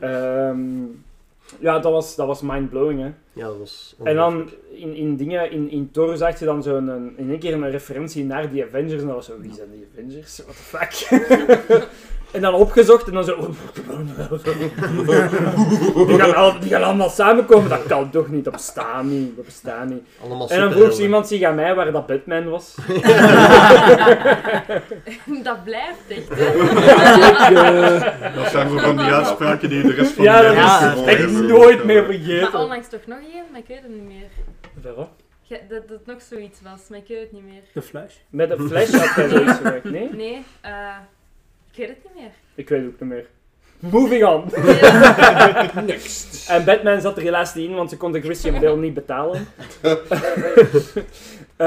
Ehm, 0.00 0.58
ja, 1.58 1.78
dat 1.78 1.92
was, 1.92 2.16
dat 2.16 2.26
was 2.26 2.42
mind-blowing, 2.42 3.00
hè. 3.00 3.10
Ja, 3.32 3.46
dat 3.46 3.58
was 3.58 3.94
En 4.02 4.16
dan 4.16 4.50
in, 4.72 4.94
in 4.94 5.16
dingen, 5.16 5.50
in, 5.50 5.70
in 5.70 5.90
Thor 5.90 6.16
zag 6.16 6.38
je 6.38 6.44
dan 6.44 6.62
zo'n, 6.62 6.88
een- 6.88 7.14
in 7.16 7.30
één 7.30 7.38
keer 7.38 7.52
een 7.52 7.70
referentie 7.70 8.24
naar 8.24 8.50
die 8.50 8.64
Avengers. 8.64 9.00
En 9.00 9.06
dat 9.06 9.14
was 9.16 9.26
zo, 9.26 9.40
wie 9.40 9.54
zijn 9.54 9.68
die 9.70 9.86
Avengers? 9.92 10.38
What 10.44 10.56
the 10.56 10.62
fuck? 10.62 11.88
en 12.34 12.40
dan 12.40 12.54
opgezocht 12.54 13.06
en 13.06 13.12
dan 13.12 13.24
zo... 13.24 13.36
die, 16.06 16.18
gaan 16.18 16.34
al, 16.34 16.60
die 16.60 16.70
gaan 16.70 16.82
allemaal 16.82 17.10
samenkomen, 17.10 17.68
dat 17.70 17.86
kan 17.86 18.10
toch 18.10 18.28
niet, 18.28 18.44
dat 18.44 18.52
bestaat 18.52 19.04
niet, 19.04 19.36
dat 19.36 19.44
bestaat 19.44 19.88
niet. 19.88 20.02
Allemaal 20.22 20.50
En 20.50 20.60
dan 20.60 20.72
vroeg 20.72 20.92
ze 20.94 21.02
iemand 21.02 21.28
zich 21.28 21.42
aan 21.42 21.54
mij 21.54 21.74
waar 21.74 21.92
dat 21.92 22.06
Batman 22.06 22.48
was. 22.50 22.74
dat 25.42 25.64
blijft 25.64 26.04
echt, 26.08 26.28
hè. 26.28 26.52
Dat 28.34 28.50
zijn 28.50 28.68
zo 28.70 28.78
van 28.78 28.96
die 28.96 29.06
uitspraken 29.12 29.68
die 29.68 29.82
de 29.82 29.92
rest 29.92 30.12
van 30.12 30.24
Ja, 30.24 30.40
de 30.40 30.46
dat 30.46 30.54
mensen 30.56 30.96
is 31.06 31.14
echt 31.14 31.30
nooit 31.48 31.84
meer 31.84 32.02
Maar 32.02 32.12
vergeten. 32.12 32.60
onlangs 32.60 32.88
toch 32.88 33.06
nog 33.06 33.18
één, 33.18 33.44
maar 33.50 33.60
ik 33.60 33.66
weet 33.66 33.82
het 33.82 33.90
niet 33.90 34.04
meer. 34.06 34.26
Ge- 35.46 35.60
Dat 35.68 35.88
dat 35.88 36.06
nog 36.06 36.22
zoiets 36.22 36.60
was, 36.62 36.80
maar 36.88 36.98
ik 36.98 37.08
weet 37.08 37.20
het 37.20 37.32
niet 37.32 37.44
meer. 37.44 37.62
De 37.72 37.82
Flash. 37.82 38.14
Met 38.30 38.50
een 38.50 38.68
flash 38.68 38.90
had 38.90 39.14
jij 39.16 39.28
zoiets 39.28 39.56
gezegd, 39.62 39.84
nee? 39.84 40.08
Nee, 40.12 40.44
eh, 40.60 40.70
ik 41.74 41.86
weet 41.86 41.88
het 41.88 41.98
niet 42.04 42.22
meer. 42.22 42.30
Ik 42.54 42.68
weet 42.68 42.80
het 42.82 42.88
ook 42.92 43.00
niet 43.00 43.08
meer. 43.10 43.26
Moving 43.78 44.24
on. 44.24 44.44
Next. 45.86 46.48
En 46.50 46.64
Batman 46.64 47.00
zat 47.00 47.16
er 47.16 47.22
helaas 47.22 47.54
niet 47.54 47.68
in, 47.68 47.74
want 47.74 47.90
ze 47.90 47.96
konden 47.96 48.22
Christian 48.22 48.60
Bale 48.60 48.76
niet 48.76 48.94
betalen. 48.94 49.46
Eh, 51.56 51.66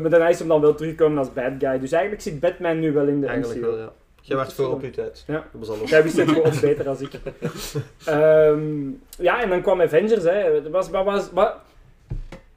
maar 0.00 0.10
daarna 0.10 0.28
is 0.28 0.38
hem 0.38 0.48
dan 0.48 0.60
wel 0.60 0.74
teruggekomen 0.74 1.18
als 1.18 1.32
bad 1.32 1.52
guy. 1.58 1.78
Dus 1.78 1.92
eigenlijk 1.92 2.22
zit 2.22 2.40
Batman 2.40 2.78
nu 2.78 2.92
wel 2.92 3.06
in 3.06 3.20
de 3.20 3.26
Eigenlijk 3.26 3.60
MCU. 3.60 3.70
wel, 3.70 3.78
ja. 3.78 3.92
Jij 4.20 4.36
werd 4.36 4.52
voor 4.52 4.72
op 4.72 4.82
je 4.82 4.90
tijd. 4.90 5.24
Ja. 5.26 5.34
Dat 5.34 5.66
was 5.66 5.68
alles. 5.68 5.90
Jij 5.90 6.02
wist 6.02 6.16
het 6.16 6.28
gewoon 6.30 6.52
beter 6.60 6.84
dan 6.84 6.96
ik. 7.00 7.10
Ehm, 8.04 8.88
ja, 9.18 9.42
en 9.42 9.48
dan 9.48 9.62
kwam 9.62 9.80
Avengers. 9.80 10.24
Hè. 10.24 10.54
Het 10.54 10.68
Was, 10.68 10.90
wat 10.90 11.04
was, 11.04 11.30
wat... 11.32 11.54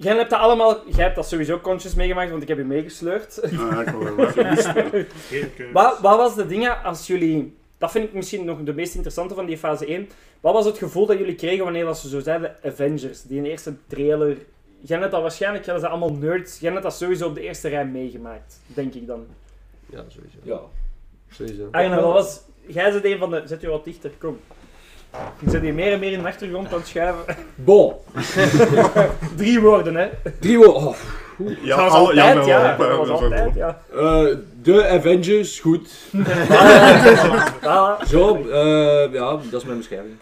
Jij 0.01 0.15
hebt 0.15 0.29
dat 0.29 0.39
allemaal... 0.39 0.89
Jij 0.89 1.03
hebt 1.03 1.15
dat 1.15 1.27
sowieso 1.27 1.59
conscious 1.59 1.95
meegemaakt, 1.95 2.29
want 2.29 2.41
ik 2.41 2.47
heb 2.47 2.57
je 2.57 2.63
meegesleurd. 2.63 3.39
Ja, 3.51 3.81
ik 3.81 3.87
wil 3.87 4.15
wel. 4.15 4.27
Geen 4.27 5.53
keus. 5.55 5.71
Wat, 5.73 5.99
wat 5.99 6.17
was 6.17 6.35
de 6.35 6.45
dingen 6.45 6.83
als 6.83 7.07
jullie 7.07 7.59
dat 7.81 7.91
vind 7.91 8.05
ik 8.05 8.13
misschien 8.13 8.45
nog 8.45 8.63
de 8.63 8.73
meest 8.73 8.93
interessante 8.93 9.35
van 9.35 9.45
die 9.45 9.57
fase 9.57 9.85
1. 9.85 10.09
Wat 10.39 10.53
was 10.53 10.65
het 10.65 10.77
gevoel 10.77 11.05
dat 11.05 11.17
jullie 11.17 11.35
kregen 11.35 11.63
wanneer 11.63 11.85
dat 11.85 11.97
ze 11.97 12.09
zo 12.09 12.19
zeiden 12.19 12.55
Avengers? 12.63 13.21
Die 13.21 13.43
eerste 13.43 13.73
trailer. 13.87 14.37
Jij 14.79 14.99
hebt 14.99 15.11
dat 15.11 15.21
waarschijnlijk, 15.21 15.65
jij 15.65 15.79
zijn 15.79 15.91
allemaal 15.91 16.13
nerds. 16.13 16.59
Jij 16.59 16.71
hebt 16.71 16.83
dat 16.83 16.93
sowieso 16.93 17.27
op 17.27 17.35
de 17.35 17.41
eerste 17.41 17.67
rij 17.67 17.85
meegemaakt, 17.85 18.59
denk 18.65 18.93
ik 18.93 19.07
dan. 19.07 19.25
Ja, 19.89 20.03
sowieso. 20.07 20.37
Ja. 20.43 20.59
Sowieso. 21.29 21.67
Arno, 21.71 22.01
wat 22.01 22.13
was... 22.13 22.41
Jij 22.65 22.91
zit 22.91 23.05
een 23.05 23.17
van 23.17 23.29
de... 23.29 23.41
Zet 23.45 23.61
je 23.61 23.67
wat 23.67 23.83
dichter, 23.83 24.11
kom. 24.17 24.39
Ik 25.39 25.49
zit 25.49 25.61
hier 25.61 25.73
meer 25.73 25.91
en 25.93 25.99
meer 25.99 26.11
in 26.11 26.21
de 26.21 26.27
achtergrond 26.27 26.67
aan 26.73 26.77
het 26.79 26.87
schuiven. 26.87 27.35
Bon. 27.55 27.93
Drie 29.37 29.59
woorden, 29.61 29.95
hè. 29.95 30.07
Drie 30.39 30.57
woorden. 30.57 30.75
Oh. 30.87 30.95
Ja, 31.61 31.75
dat 31.75 31.85
was 31.85 31.93
al- 31.93 32.13
ja, 32.15 32.27
altijd, 32.27 32.45
ja. 32.45 32.75
Dat 32.77 32.97
was 32.97 33.09
altijd. 33.09 33.55
Eh, 33.57 34.25
de 34.61 34.87
Avengers, 34.87 35.59
goed. 35.59 35.89
Zo, 38.09 38.35
eh, 38.35 39.13
ja, 39.13 39.37
dat 39.51 39.61
is 39.61 39.65
mijn 39.65 39.77
beschrijving. 39.77 40.15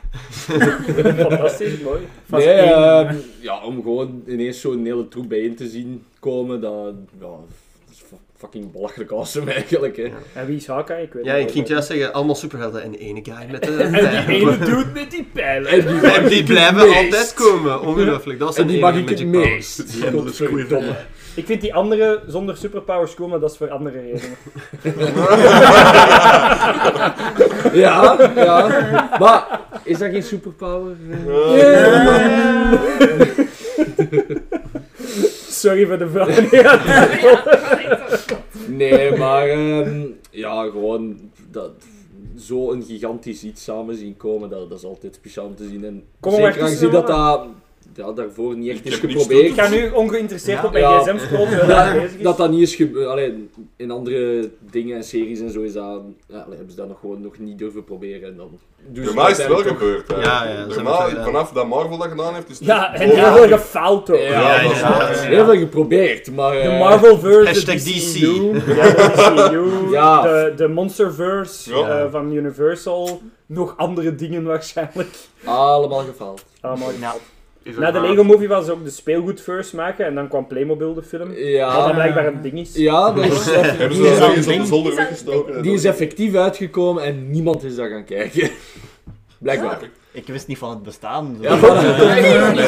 Fantastisch, 1.17 1.79
mooi. 1.79 2.07
Fase 2.29 2.45
nee, 2.45 2.55
één, 2.55 3.07
eh, 3.07 3.15
ja, 3.39 3.63
om 3.63 3.75
gewoon 3.81 4.23
ineens 4.27 4.61
zo'n 4.61 4.85
hele 4.85 5.07
troep 5.07 5.29
bijeen 5.29 5.55
te 5.55 5.67
zien 5.67 6.05
komen, 6.19 6.61
dat, 6.61 6.93
ja, 7.19 7.27
fucking 8.39 8.71
belachelijk 8.71 9.11
awesome 9.11 9.53
eigenlijk. 9.59 9.97
Hè. 9.97 10.09
En 10.33 10.45
wie 10.45 10.55
is 10.55 10.67
Hawkeye? 10.67 11.01
Ik 11.01 11.13
weet 11.13 11.25
Ja, 11.25 11.33
ik 11.33 11.47
ging 11.47 11.59
het 11.59 11.67
juist 11.67 11.87
zeggen, 11.87 12.13
allemaal 12.13 12.35
superhelden 12.35 12.83
en 12.83 12.91
de 12.91 12.97
ene 12.97 13.21
guy 13.23 13.51
met 13.51 13.63
de 13.63 13.71
En 13.83 13.91
die 13.91 14.35
ene 14.35 14.57
dude 14.57 14.85
met 14.93 15.11
die 15.11 15.27
pijlen. 15.33 15.71
En 15.71 15.87
die, 15.87 16.11
En 16.11 16.27
die 16.27 16.43
blijven 16.43 16.81
altijd 16.81 17.33
komen, 17.33 17.81
ongelooflijk. 17.81 18.39
Dat 18.39 18.49
is 18.49 18.55
En 18.55 18.61
een 18.61 18.67
die 18.67 18.79
mag 18.79 18.95
ik 18.95 19.09
het 19.09 19.25
meest. 19.25 19.83
Ja, 20.01 20.09
dat 20.09 20.25
is 20.25 20.37
Godverdomme. 20.39 20.95
Ik 21.35 21.45
vind 21.45 21.61
die 21.61 21.73
andere 21.73 22.21
zonder 22.27 22.57
superpowers 22.57 23.13
cool, 23.13 23.29
maar 23.29 23.39
dat 23.39 23.51
is 23.51 23.57
voor 23.57 23.69
andere 23.69 23.99
redenen. 24.01 24.37
Ja, 27.73 28.17
ja. 28.35 29.09
Maar, 29.19 29.59
is 29.83 29.97
dat 29.97 30.09
geen 30.11 30.23
superpower? 30.23 30.95
Sorry 35.59 35.85
voor 35.87 35.97
de 35.97 36.09
vraag. 36.09 36.51
Ja, 36.61 37.07
Nee, 38.67 39.17
maar 39.17 39.47
ehm, 39.47 40.01
ja, 40.31 40.63
gewoon 40.63 41.31
dat, 41.51 41.71
zo'n 42.35 42.83
gigantisch 42.83 43.43
iets 43.43 43.63
samen 43.63 43.95
zien 43.95 44.17
komen, 44.17 44.49
dat, 44.49 44.69
dat 44.69 44.77
is 44.77 44.85
altijd 44.85 45.15
speciaal 45.15 45.45
om 45.45 45.55
te 45.55 45.67
zien. 45.67 45.85
En 45.85 46.03
Kom 46.19 46.31
maar 46.31 46.41
zeker 46.41 46.61
aangezien 46.61 46.91
dat 46.91 47.07
dat 47.07 47.45
ja, 48.05 48.11
daarvoor 48.11 48.57
niet 48.57 48.69
echt 48.69 48.79
Ik 48.79 48.85
is 48.85 48.95
geprobeerd. 48.99 49.45
ik 49.45 49.53
ga 49.61 49.69
nu 49.69 49.89
ongeïnteresseerd 49.89 50.63
op 50.65 50.71
mijn 50.71 50.83
Ja. 50.83 50.99
gsm 50.99 51.17
scrollen 51.17 51.67
dat, 51.67 52.09
dat 52.21 52.37
dat 52.37 52.51
niet 52.51 52.61
is 52.61 52.75
gebeurd. 52.75 53.07
Alleen 53.07 53.49
in 53.77 53.91
andere 53.91 54.49
dingen 54.71 54.95
en 54.95 55.03
series 55.03 55.39
en 55.39 55.49
zo 55.51 55.61
is 55.61 55.73
dat, 55.73 56.01
ja, 56.27 56.35
allee, 56.37 56.49
hebben 56.57 56.69
ze 56.69 56.75
dat 56.75 56.87
nog 56.87 56.99
gewoon 56.99 57.21
nog 57.21 57.37
niet 57.39 57.57
durven 57.57 57.83
proberen. 57.83 58.29
En 58.29 58.35
dan 58.37 58.59
Bij 58.93 59.13
mij 59.13 59.31
is 59.31 59.37
het 59.37 59.47
wel 59.47 59.57
gebeurd. 59.57 60.05
vanaf 61.23 61.51
dat 61.51 61.67
Marvel 61.67 61.97
dat 61.97 62.07
gedaan 62.07 62.33
heeft, 62.33 62.49
is 62.49 62.57
het 62.57 62.67
Ja, 62.67 62.93
en 62.95 63.09
heel 63.09 63.33
veel 63.33 63.47
gefaald 63.57 64.11
ook. 64.11 64.17
Ja. 64.19 64.57
Heel 64.59 65.45
veel 65.45 65.57
geprobeerd, 65.57 66.31
maar... 66.31 66.51
De 66.53 66.59
eh, 66.59 66.79
Marvelverse, 66.79 67.47
Hashtag 67.47 67.75
de 67.75 67.91
DC. 67.91 68.13
DCU, 68.13 68.51
de, 68.51 70.19
de, 70.23 70.53
de 70.55 70.67
Monsterverse 70.67 71.69
Ja. 71.75 71.99
eh, 71.99 72.11
van 72.11 72.31
Universal, 72.33 73.21
nog 73.45 73.73
andere 73.77 74.15
dingen 74.15 74.43
waarschijnlijk. 74.43 75.09
Allemaal 75.43 75.99
gefaald. 76.03 76.45
Allemaal 76.61 76.89
Ja. 76.99 77.13
Is 77.69 77.75
Na 77.77 77.91
de? 77.91 78.01
Lego 78.01 78.23
Movie 78.23 78.47
was 78.47 78.65
ze 78.65 78.71
ook 78.71 78.83
de 78.83 78.89
speelgoedverse 78.89 79.75
maken 79.75 80.05
en 80.05 80.15
dan 80.15 80.27
kwam 80.27 80.47
Playmobil 80.47 80.93
de 80.93 81.03
film. 81.03 81.27
Wat 81.27 81.37
Ja, 81.37 81.85
dat 81.85 81.93
blijkbaar 81.93 82.25
een 82.27 82.41
ding 82.41 82.59
is. 82.59 82.75
ja 82.75 83.11
dat 83.11 83.25
is, 83.25 83.45
Hebben 83.51 83.97
ze 83.97 84.01
dat 84.03 84.11
is, 84.11 84.19
ergens 84.19 84.47
op 84.47 84.53
de 84.59 84.65
zolder 84.65 84.95
weggestoken? 84.95 85.61
die 85.61 85.73
is 85.73 85.83
effectief 85.85 86.35
uitgekomen 86.35 87.03
en 87.03 87.31
niemand 87.31 87.63
is 87.63 87.75
daar 87.75 87.89
gaan 87.89 88.05
kijken. 88.05 88.49
Blijkbaar. 89.39 89.79
Ik 90.11 90.27
wist 90.27 90.47
niet 90.47 90.57
van 90.57 90.69
het 90.69 90.83
bestaan. 90.83 91.37
Zo. 91.37 91.43
Ja, 91.49 91.59
voilà. 91.59 91.63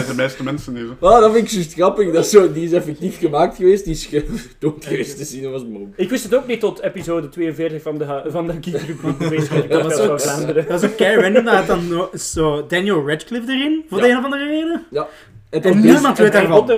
De 0.08 0.14
meeste 0.16 0.44
mensen 0.44 0.74
niet. 0.74 0.84
zo. 1.00 1.06
Ah, 1.08 1.20
dat 1.22 1.32
vind 1.34 1.46
ik 1.48 1.52
juist 1.52 1.74
grappig. 1.74 2.12
Dat 2.12 2.28
zo, 2.28 2.52
die 2.52 2.64
is 2.66 2.72
effectief 2.72 3.20
gemaakt 3.20 3.56
geweest, 3.56 3.84
die 3.86 3.94
is 3.94 4.10
dood 4.60 4.86
geweest 4.86 5.18
te 5.18 5.24
zien, 5.26 5.44
dat 5.44 5.52
was 5.52 5.64
mop. 5.66 5.88
Ik 5.96 6.10
wist 6.10 6.24
het 6.24 6.36
ook 6.36 6.48
niet 6.48 6.60
tot 6.60 6.80
episode 6.82 7.30
42 7.30 7.82
van 7.82 7.98
de, 7.98 8.22
van 8.28 8.48
de 8.48 8.54
Geek 8.62 8.80
Group 8.80 9.20
Basic 9.30 9.70
Dat 9.70 9.84
was 9.84 9.94
van 9.94 10.50
ook, 10.50 10.68
dat 10.68 10.84
is 10.84 10.90
ook 10.90 10.96
kei 10.98 11.22
random, 11.22 11.46
dat 11.46 11.54
had 11.54 11.68
dan 11.68 12.10
zo 12.20 12.66
Daniel 12.68 13.08
Radcliffe 13.08 13.52
erin, 13.52 13.84
voor 13.90 13.98
Ja. 13.98 14.04
de 14.04 14.10
een 14.12 14.18
of 14.18 14.24
andere 14.24 14.48
reden. 14.48 14.86
Het 15.50 15.66
En 15.66 15.80
niemand 15.80 16.18
weet 16.18 16.32
daarvan. 16.32 16.72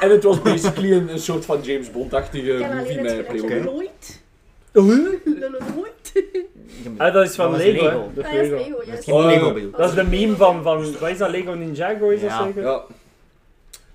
En- 0.00 0.10
het 0.10 0.22
was 0.22 0.42
basically 0.42 0.92
een, 0.92 1.08
een 1.12 1.18
soort 1.18 1.44
van 1.44 1.58
James 1.62 1.90
Bond-achtige 1.90 2.66
movie 2.74 3.00
met 3.00 3.10
het 3.12 3.26
Playmobil. 3.26 3.62
Lloyd. 3.62 4.20
Ah, 6.96 7.12
dat 7.14 7.24
is 7.28 7.34
van 7.34 7.50
Dat 7.50 7.60
Lego. 7.60 8.10
Dat 8.14 8.24
Ah, 8.24 8.32
is 8.32 8.48
Lego. 8.48 8.56
Lego, 8.56 8.76
Dat 8.86 8.98
is 8.98 9.04
geen 9.04 9.14
Oh. 9.14 9.76
Dat 9.78 9.88
is 9.88 9.94
de 9.94 10.04
meme 10.04 10.36
van, 10.36 10.62
van, 10.62 10.98
wat 10.98 11.08
is 11.10 11.18
dat, 11.18 11.30
Lego 11.30 11.52
Ninjago 11.52 12.08
is 12.08 12.20
dat 12.20 12.30
Ja. 12.30 12.44
zeker? 12.44 12.62
Ja. 12.62 12.80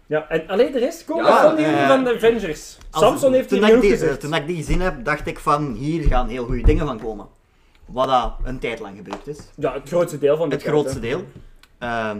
Ja, 0.06 0.30
en 0.30 0.48
alleen 0.48 0.72
de 0.72 0.80
rest 0.80 1.06
komen 1.06 1.25
Ja, 1.25 1.41
van 1.41 1.56
die 1.56 1.66
van 1.88 2.03
de 2.03 2.14
Avengers. 2.16 2.77
Samson 2.91 3.33
heeft 3.33 3.50
toen 3.50 3.64
ik 3.66 3.83
gezegd. 3.83 4.19
Toen 4.19 4.33
ik 4.33 4.48
die 4.48 4.56
gezien 4.56 4.82
heb, 4.82 5.06
dacht 5.06 5.27
ik 5.27 5.40
van 5.40 5.74
hier 5.74 6.03
gaan 6.08 6.27
heel 6.27 6.45
goede 6.45 6.64
dingen 6.64 6.85
van 6.85 7.00
komen. 7.00 7.27
Wat 7.85 8.08
dat 8.08 8.33
een 8.43 8.59
tijd 8.59 8.80
lang 8.80 8.98
gebeurd 8.98 9.27
is. 9.27 9.38
Ja, 9.56 9.74
het 9.74 9.88
grootste 9.90 10.19
deel 10.19 10.38
van 10.38 10.50
de 10.50 10.56
Het 10.56 10.64
tijd, 10.64 10.74
grootste 10.75 11.00
hè. 11.00 11.08
deel. 11.08 11.24
Ehm, 11.77 12.17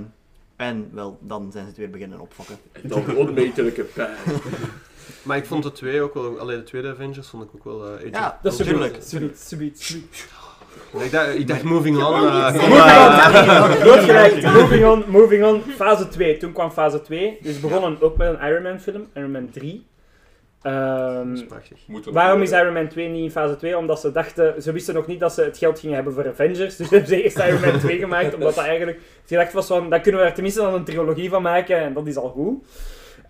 en 0.56 0.90
wel, 0.94 1.18
dan 1.22 1.50
zijn 1.52 1.64
ze 1.64 1.70
het 1.70 1.78
weer 1.78 1.90
beginnen 1.90 2.20
opfokken. 2.20 2.56
En 2.72 2.82
dan 2.84 3.16
onmetelijke 3.16 3.84
pijn. 3.84 4.10
Maar 5.24 5.38
ik 5.38 5.46
vond 5.46 5.64
de 5.64 5.72
twee 5.72 6.02
ook 6.02 6.14
wel, 6.14 6.40
alleen 6.40 6.58
de 6.58 6.64
tweede 6.64 6.90
Avengers 6.90 7.28
vond 7.28 7.44
ik 7.44 7.50
ook 7.56 7.64
wel 7.64 7.86
eh 7.88 7.94
Age 7.94 8.10
Ja, 8.12 8.40
Dat 8.42 8.54
is 8.54 8.60
Ultron. 8.60 8.78
Tuurlijk. 8.80 9.04
subiet, 9.04 9.40
subiet, 9.40 9.82
subiet. 9.82 10.28
Ik 11.04 11.12
dacht, 11.12 11.36
ik 11.36 11.48
dacht 11.48 11.64
moving 11.64 11.98
on. 12.04 12.14
eh, 12.28 12.54
Moving 12.54 12.62
kom 12.62 12.72
on. 12.72 14.54
Moving 14.62 14.86
on, 14.86 15.04
moving 15.08 15.44
on. 15.46 15.62
Fase 15.76 16.08
2. 16.08 16.38
Toen 16.38 16.52
kwam 16.52 16.72
fase 16.72 17.02
2. 17.02 17.38
Dus 17.42 17.56
we 17.56 17.68
begonnen 17.68 18.02
ook 18.02 18.18
met 18.18 18.28
een 18.28 18.48
Iron 18.48 18.64
Man 18.64 18.80
film, 18.80 19.08
Iron 19.16 19.32
Man 19.32 19.50
3. 19.52 19.86
Ehm, 20.62 21.28
Dat 21.30 21.38
is 21.38 21.46
prachtig. 21.46 21.78
Waarom 22.12 22.42
is 22.42 22.52
Iron 22.52 22.74
Man 22.74 22.88
2 22.88 23.08
niet 23.08 23.24
in 23.24 23.32
fase 23.32 23.56
2? 23.56 23.78
Omdat 23.78 24.00
ze 24.00 24.12
dachten, 24.12 24.62
ze 24.62 24.72
wisten 24.72 24.94
nog 24.94 25.08
niet 25.08 25.20
dat 25.20 25.34
ze 25.34 25.42
het 25.42 25.58
geld 25.58 25.80
gingen 25.80 25.96
hebben 25.96 26.14
voor 26.14 26.28
Avengers. 26.28 26.76
Dus 26.76 26.90
hebben 26.90 27.08
ze 27.10 27.24
eerst 27.24 27.38
Iron 27.38 27.62
Man 27.62 27.80
2 27.80 27.98
gemaakt, 28.00 28.34
omdat 28.34 28.56
dat 28.56 28.64
eigenlijk 28.66 28.98
het 28.98 29.28
gedacht 29.28 29.54
was 29.54 29.68
van, 29.68 29.90
dan 29.90 30.02
kunnen 30.02 30.22
we 30.22 30.28
er 30.28 30.34
tenminste 30.34 30.62
dan 30.62 30.74
een 30.74 30.84
trilogie 30.84 31.30
van 31.30 31.42
maken 31.42 31.78
en 31.78 31.94
dat 31.94 32.08
is 32.08 32.18
al 32.18 32.30
goed. 32.30 32.66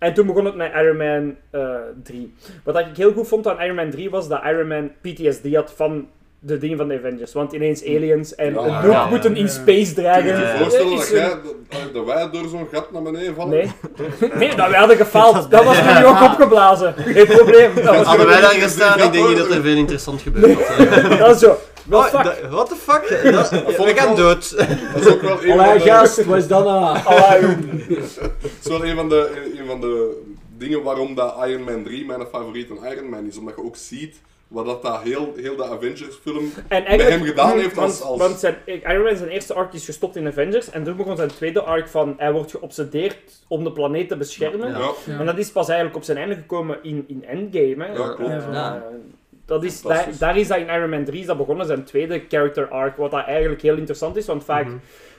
En 0.02 0.14
toen 0.14 0.26
begon 0.26 0.44
het 0.44 0.54
met 0.54 0.72
Iron 0.74 0.96
Man 0.96 1.36
eh 1.50 1.80
3. 2.02 2.34
Wat 2.64 2.78
ik 2.78 2.96
heel 2.96 3.12
goed 3.12 3.28
vond 3.28 3.46
aan 3.46 3.60
Iron 3.60 3.74
Man 3.74 3.90
3 3.90 4.10
was 4.10 4.28
dat 4.28 4.44
Iron 4.44 4.68
Man 4.68 4.90
PTSD 5.00 5.54
had 5.54 5.72
van 5.72 6.08
de 6.44 6.58
dingen 6.58 6.76
van 6.76 6.88
de 6.88 6.98
Avengers. 6.98 7.32
Want 7.32 7.52
ineens 7.52 7.84
aliens 7.84 8.34
en 8.34 8.52
Ja, 8.54 8.60
een 8.82 8.90
ja. 8.90 9.06
moeten 9.08 9.36
in 9.36 9.48
space 9.48 9.92
dragen. 9.94 10.22
Kun 10.24 10.32
je 10.40 10.40
je 10.46 10.58
voorstellen 10.58 10.96
dat, 10.96 11.08
een- 11.08 11.14
jij, 11.16 11.28
dat, 11.28 11.94
dat 11.94 12.04
wij 12.04 12.30
door 12.30 12.48
zo'n 12.48 12.68
gat 12.72 12.92
naar 12.92 13.02
beneden 13.02 13.34
vallen? 13.34 13.50
Nee. 13.50 13.70
Nee, 14.38 14.54
dat 14.56 14.68
we 14.68 14.74
hadden 14.76 14.96
gefaald. 14.96 15.50
Dat 15.50 15.64
was 15.64 15.82
nu 15.82 16.04
ook 16.04 16.22
opgeblazen. 16.22 16.94
Geen 16.96 17.26
probleem. 17.26 17.74
Dat 17.74 17.84
was 17.96 18.06
Hadden 18.06 18.26
wij 18.26 18.40
daar 18.40 18.50
gestaan, 18.50 18.98
ik 19.00 19.12
denk 19.12 19.28
niet 19.28 19.36
dat 19.36 19.50
er 19.50 19.62
veel 19.62 19.76
interessant 19.76 20.22
gebeurd 20.22 20.66
had. 20.66 20.88
Dat 21.18 21.34
is 21.34 21.40
zo. 21.40 21.56
What 21.86 22.12
Oh, 22.14 22.20
fuck? 22.20 22.24
da- 22.42 22.48
What 22.48 22.68
the 22.68 22.74
fuck? 22.76 23.32
Dat- 23.32 23.48
vond 23.48 23.76
we 23.76 23.90
ik 23.90 23.98
gaan 23.98 24.16
dood. 24.16 24.56
Dat 24.92 25.00
is 25.06 25.12
ook 25.12 25.20
wel 25.22 25.44
een 25.44 25.50
Allee, 25.60 25.66
van 25.78 25.78
de, 25.78 25.90
gast, 25.92 26.24
wat 26.24 26.36
is 26.36 26.46
dat 26.46 26.64
nou? 26.64 26.98
dat 27.88 28.00
is 28.62 28.68
wel 28.68 28.84
een 28.84 28.96
van 28.96 29.08
de, 29.08 29.30
een 29.58 29.66
van 29.66 29.80
de 29.80 30.20
dingen 30.58 30.82
waarom 30.82 31.14
dat 31.14 31.34
Iron 31.46 31.62
Man 31.62 31.82
3 31.84 32.06
mijn 32.06 32.20
favoriete 32.32 32.74
Iron 32.94 33.08
Man 33.08 33.26
is. 33.26 33.36
Omdat 33.38 33.54
je 33.56 33.64
ook 33.64 33.76
ziet 33.76 34.16
wat 34.52 34.66
dat, 34.66 34.82
dat 34.82 35.00
heel, 35.02 35.32
heel 35.36 35.56
de 35.56 35.64
Avengers 35.64 36.16
film 36.22 36.52
En 36.68 36.82
met 36.96 37.08
hem 37.08 37.22
gedaan 37.24 37.58
heeft 37.58 37.74
want, 37.74 37.88
als... 37.88 38.02
als 38.02 38.18
want 38.18 38.38
zijn, 38.38 38.56
Iron 38.64 39.02
Man 39.02 39.16
zijn 39.16 39.28
eerste 39.30 39.54
arc 39.54 39.72
is 39.72 39.84
gestopt 39.84 40.16
in 40.16 40.26
Avengers 40.26 40.70
en 40.70 40.84
toen 40.84 40.96
begon 40.96 41.16
zijn 41.16 41.28
tweede 41.28 41.62
arc 41.62 41.88
van 41.88 42.14
hij 42.16 42.32
wordt 42.32 42.50
geobsedeerd 42.50 43.44
om 43.48 43.64
de 43.64 43.72
planeet 43.72 44.08
te 44.08 44.16
beschermen. 44.16 44.68
ja. 44.68 45.18
En 45.18 45.26
dat 45.26 45.38
is 45.38 45.50
pas 45.50 45.66
eigenlijk 45.68 45.96
op 45.96 46.04
zijn 46.04 46.18
einde 46.18 46.34
gekomen 46.34 46.78
in, 46.82 47.04
in 47.08 47.24
Endgame. 47.24 47.84
Hè. 47.84 47.92
Ja, 47.92 48.14
klopt. 48.14 48.30
Eh, 48.30 48.52
Ja. 48.52 48.82
dat 49.46 49.64
is, 49.64 49.82
daar, 50.18 50.36
is 50.38 50.48
dat 50.48 50.58
in 50.58 50.68
Iron 50.68 50.90
Man 50.90 51.04
3 51.04 51.20
is 51.20 51.26
dat 51.26 51.36
begonnen, 51.36 51.66
zijn 51.66 51.84
tweede 51.84 52.22
character 52.28 52.68
arc, 52.68 52.96
wat 52.96 53.10
dat 53.10 53.24
eigenlijk 53.24 53.62
heel 53.62 53.76
interessant 53.76 54.16
is, 54.16 54.26
want 54.26 54.44
vaak 54.44 54.66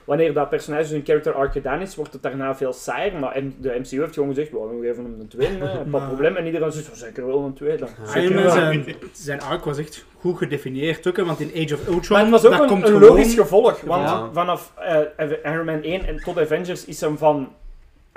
wanneer 0.05 0.33
dat 0.33 0.49
personage 0.49 0.85
zijn 0.85 1.01
character 1.05 1.33
arc 1.33 1.51
gedaan 1.51 1.81
is, 1.81 1.95
wordt 1.95 2.13
het 2.13 2.21
daarna 2.23 2.55
veel 2.55 2.73
saaier, 2.73 3.19
maar 3.19 3.41
de 3.59 3.75
MCU 3.79 3.99
heeft 3.99 4.13
gewoon 4.13 4.29
gezegd, 4.29 4.51
well, 4.51 4.61
we 4.61 4.85
geven 4.87 5.03
hem 5.03 5.19
een 5.19 5.27
tweede, 5.27 5.65
hè, 5.65 5.67
geen 5.77 5.89
Maar- 5.89 6.07
probleem, 6.07 6.35
en 6.35 6.45
iedereen 6.45 6.71
zegt, 6.71 6.89
"Oh, 6.89 6.95
zeker 6.95 7.27
wel 7.27 7.43
een 7.43 7.53
tweede. 7.53 7.85
Iron 8.15 8.49
zijn, 8.51 8.85
zijn 9.11 9.41
arc 9.41 9.63
was 9.63 9.77
echt 9.77 10.05
goed 10.19 10.37
gedefinieerd 10.37 11.07
ook, 11.07 11.17
hè, 11.17 11.25
want 11.25 11.39
in 11.39 11.63
Age 11.65 11.73
of 11.73 11.87
Ultron, 11.87 12.17
Maar 12.17 12.21
het 12.21 12.31
was 12.31 12.45
ook 12.45 12.51
dat 12.51 12.61
een, 12.61 12.67
komt 12.67 12.81
een 12.83 12.87
gewoon... 12.93 13.07
logisch 13.09 13.33
gevolg, 13.35 13.81
want 13.81 14.09
Ja. 14.09 14.29
vanaf 14.33 14.73
eh, 15.15 15.29
Iron 15.53 15.65
Man 15.65 15.81
1 15.83 16.05
en 16.07 16.17
tot 16.17 16.39
Avengers 16.39 16.85
is 16.85 17.01
hem 17.01 17.17
van 17.17 17.49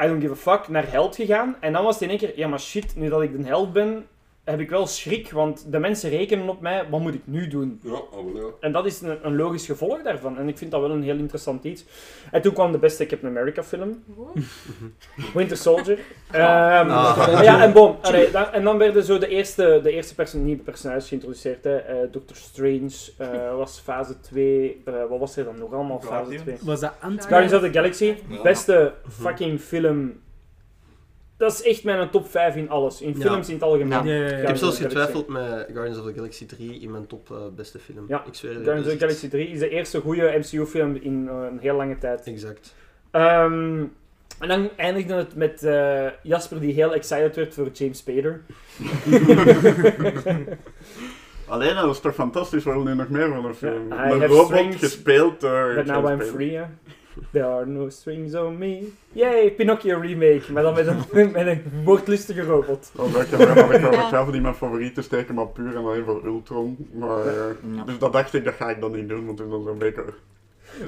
I 0.03 0.07
don't 0.07 0.21
give 0.23 0.33
a 0.33 0.37
fuck 0.57 0.69
naar 0.69 0.91
held 0.91 1.17
gegaan. 1.17 1.57
En 1.61 1.73
dan 1.73 1.85
was 1.85 1.95
het 1.95 2.03
in 2.03 2.09
één 2.09 2.19
keer, 2.19 2.33
ja 2.37 2.49
maar 2.49 2.61
shit, 2.61 2.97
nu 2.97 3.09
dat 3.09 3.23
ik 3.23 3.37
de 3.43 3.49
held 3.49 3.73
ben, 3.73 4.07
heb 4.47 4.61
ik 4.61 4.71
wel 4.71 4.87
schrik, 4.87 5.31
want 5.31 5.73
de 5.73 5.79
mensen 5.79 6.11
rekenen 6.11 6.49
op 6.49 6.61
mij, 6.61 6.87
wat 6.91 7.01
moet 7.01 7.15
ik 7.15 7.23
nu 7.25 7.49
doen? 7.49 7.81
Ja, 7.83 7.93
oh, 7.93 8.33
wel, 8.33 8.43
ja. 8.47 8.53
En 8.61 8.73
dat 8.73 8.87
is 8.87 9.01
een, 9.01 9.19
een 9.23 9.37
logisch 9.37 9.67
gevolg 9.67 10.03
daarvan. 10.03 10.39
En 10.39 10.49
ik 10.49 10.59
vind 10.59 10.71
dat 10.71 10.81
wel 10.81 10.91
een 10.91 11.03
heel 11.03 11.17
interessant 11.17 11.65
iets. 11.65 11.85
En 12.31 12.43
toen 12.43 12.53
kwam 12.53 12.73
de 12.73 12.79
beste 12.79 13.07
Captain 13.07 13.37
America 13.37 13.63
film. 13.63 14.05
Winter 15.35 15.57
Soldier. 15.57 15.99
Ehm, 16.31 16.91
Ah. 16.91 17.41
Ja, 17.43 17.63
en 17.63 17.73
boom. 17.73 17.97
Allee, 18.03 18.31
dan- 18.31 18.53
en 18.53 18.65
dan 18.65 18.79
werden 18.79 19.03
zo 19.05 19.19
de 19.19 19.29
eerste, 19.29 19.81
de 19.83 19.91
eerste 19.91 20.15
perso 20.15 20.39
nieuwe 20.39 20.63
personages 20.63 21.09
geïntroduceerd. 21.09 21.65
Hè. 21.65 21.77
Eh, 21.77 21.97
Doctor 22.11 22.37
Strange 22.37 22.91
eh, 23.19 23.57
was 23.57 23.81
fase 23.85 24.21
2. 24.21 24.83
Eh, 24.85 24.95
wat 25.09 25.19
was 25.19 25.37
er 25.37 25.45
dan 25.45 25.59
nog 25.59 25.73
allemaal 25.73 25.99
fase 26.01 26.13
Guardians. 26.13 26.43
2? 26.43 26.57
Was 26.63 26.81
dat 26.81 26.93
Ant-Man? 27.01 27.29
Guardians 27.29 27.53
of 27.55 27.61
the 27.61 27.73
Galaxy. 27.73 28.15
Ja. 28.29 28.43
Beste 28.43 28.93
fucking 29.09 29.61
film. 29.61 30.21
Dat 31.39 31.53
is 31.53 31.63
echt 31.63 31.85
mijn 31.85 32.11
top 32.11 32.31
5 32.31 32.57
in 32.57 32.71
alles. 32.71 33.01
In 33.01 33.15
Ja. 33.19 33.21
films 33.21 33.49
in 33.49 33.55
het 33.55 33.63
algemeen. 33.63 34.05
Ja, 34.07 34.15
ja, 34.15 34.29
ja. 34.29 34.37
Ik 34.37 34.47
heb 34.47 34.57
zelfs 34.57 34.77
of 34.77 34.83
getwijfeld 34.83 35.29
met 35.29 35.67
Guardians 35.73 35.99
of 35.99 36.07
the 36.07 36.13
Galaxy 36.15 36.47
3 36.47 36.81
in 36.81 36.91
mijn 36.91 37.07
top 37.07 37.31
eh, 37.31 37.37
beste 37.57 37.79
film. 37.79 38.05
Ja, 38.09 38.25
ik 38.27 38.35
zweer 38.35 38.55
het. 38.55 38.63
Guardians 38.63 38.87
of 38.87 38.93
dat 38.93 39.01
the 39.01 39.05
Galaxy 39.07 39.29
3 39.29 39.49
is 39.49 39.59
de 39.59 39.69
eerste 39.69 40.01
goede 40.01 40.35
MCU-film 40.39 40.95
in 40.95 41.29
eh, 41.29 41.35
een 41.51 41.59
heel 41.59 41.77
lange 41.77 41.99
tijd. 41.99 42.27
Exact. 42.27 42.75
Ehm, 43.11 43.85
en 44.41 44.49
dan 44.49 44.69
eindigde 44.77 45.15
het 45.15 45.35
met 45.35 45.63
eh, 45.63 46.07
Jasper 46.23 46.61
die 46.61 46.75
heel 46.75 46.95
excited 46.95 47.37
werd 47.37 47.55
voor 47.55 47.69
James 47.73 47.99
Spader. 47.99 48.41
Alleen, 51.49 51.75
dat 51.75 51.91
is 51.95 52.01
toch 52.01 52.15
fantastisch, 52.15 52.65
we 52.65 52.71
willen 52.71 52.87
nu 52.87 52.95
nog 52.95 53.09
meer 53.09 53.29
van 53.29 53.45
een 53.45 53.55
film. 53.55 53.91
Have 53.93 54.27
robot 54.27 54.75
gespeeld 54.75 55.41
door... 55.41 55.75
But 55.75 55.87
now 55.87 55.95
James 55.95 56.11
I'm 56.11 56.17
Spader. 56.17 56.27
free, 56.35 56.51
yeah. 56.51 56.67
There 57.33 57.45
are 57.47 57.67
no 57.67 57.89
strings 57.89 58.35
on 58.35 58.59
me. 58.59 58.89
Yay, 59.13 59.51
Pinocchio 59.51 59.99
remake. 60.01 60.53
Maar 60.53 60.63
dan 60.63 60.75
met 60.75 60.87
een, 60.87 61.31
met 61.33 61.47
een 61.47 61.63
moordlustige 61.85 62.43
robot. 62.43 62.93
Ook 62.97 63.07
een 63.07 63.13
dat 63.13 63.23
ik 63.41 63.81
wel 63.81 63.93
Ja. 63.93 64.09
zelf 64.09 64.31
die 64.31 64.41
mijn 64.41 64.55
favorieten 64.55 65.03
steken, 65.03 65.35
maar 65.35 65.47
puur 65.47 65.77
en 65.77 65.85
alleen 65.85 66.05
voor 66.05 66.25
Ultron. 66.25 66.89
Maar, 66.93 67.27
eh, 67.27 67.35
Ja. 67.77 67.85
Dus 67.85 67.99
dat 67.99 68.13
dacht 68.13 68.35
ik, 68.35 68.45
dat 68.45 68.55
ga 68.55 68.71
ik 68.71 68.81
dan 68.81 68.93
niet 68.93 69.09
doen, 69.09 69.27
want 69.27 69.39
het 69.39 69.47
is 69.49 69.53
dan 69.55 69.65
zo'n 69.65 69.79
beetje... 69.79 70.05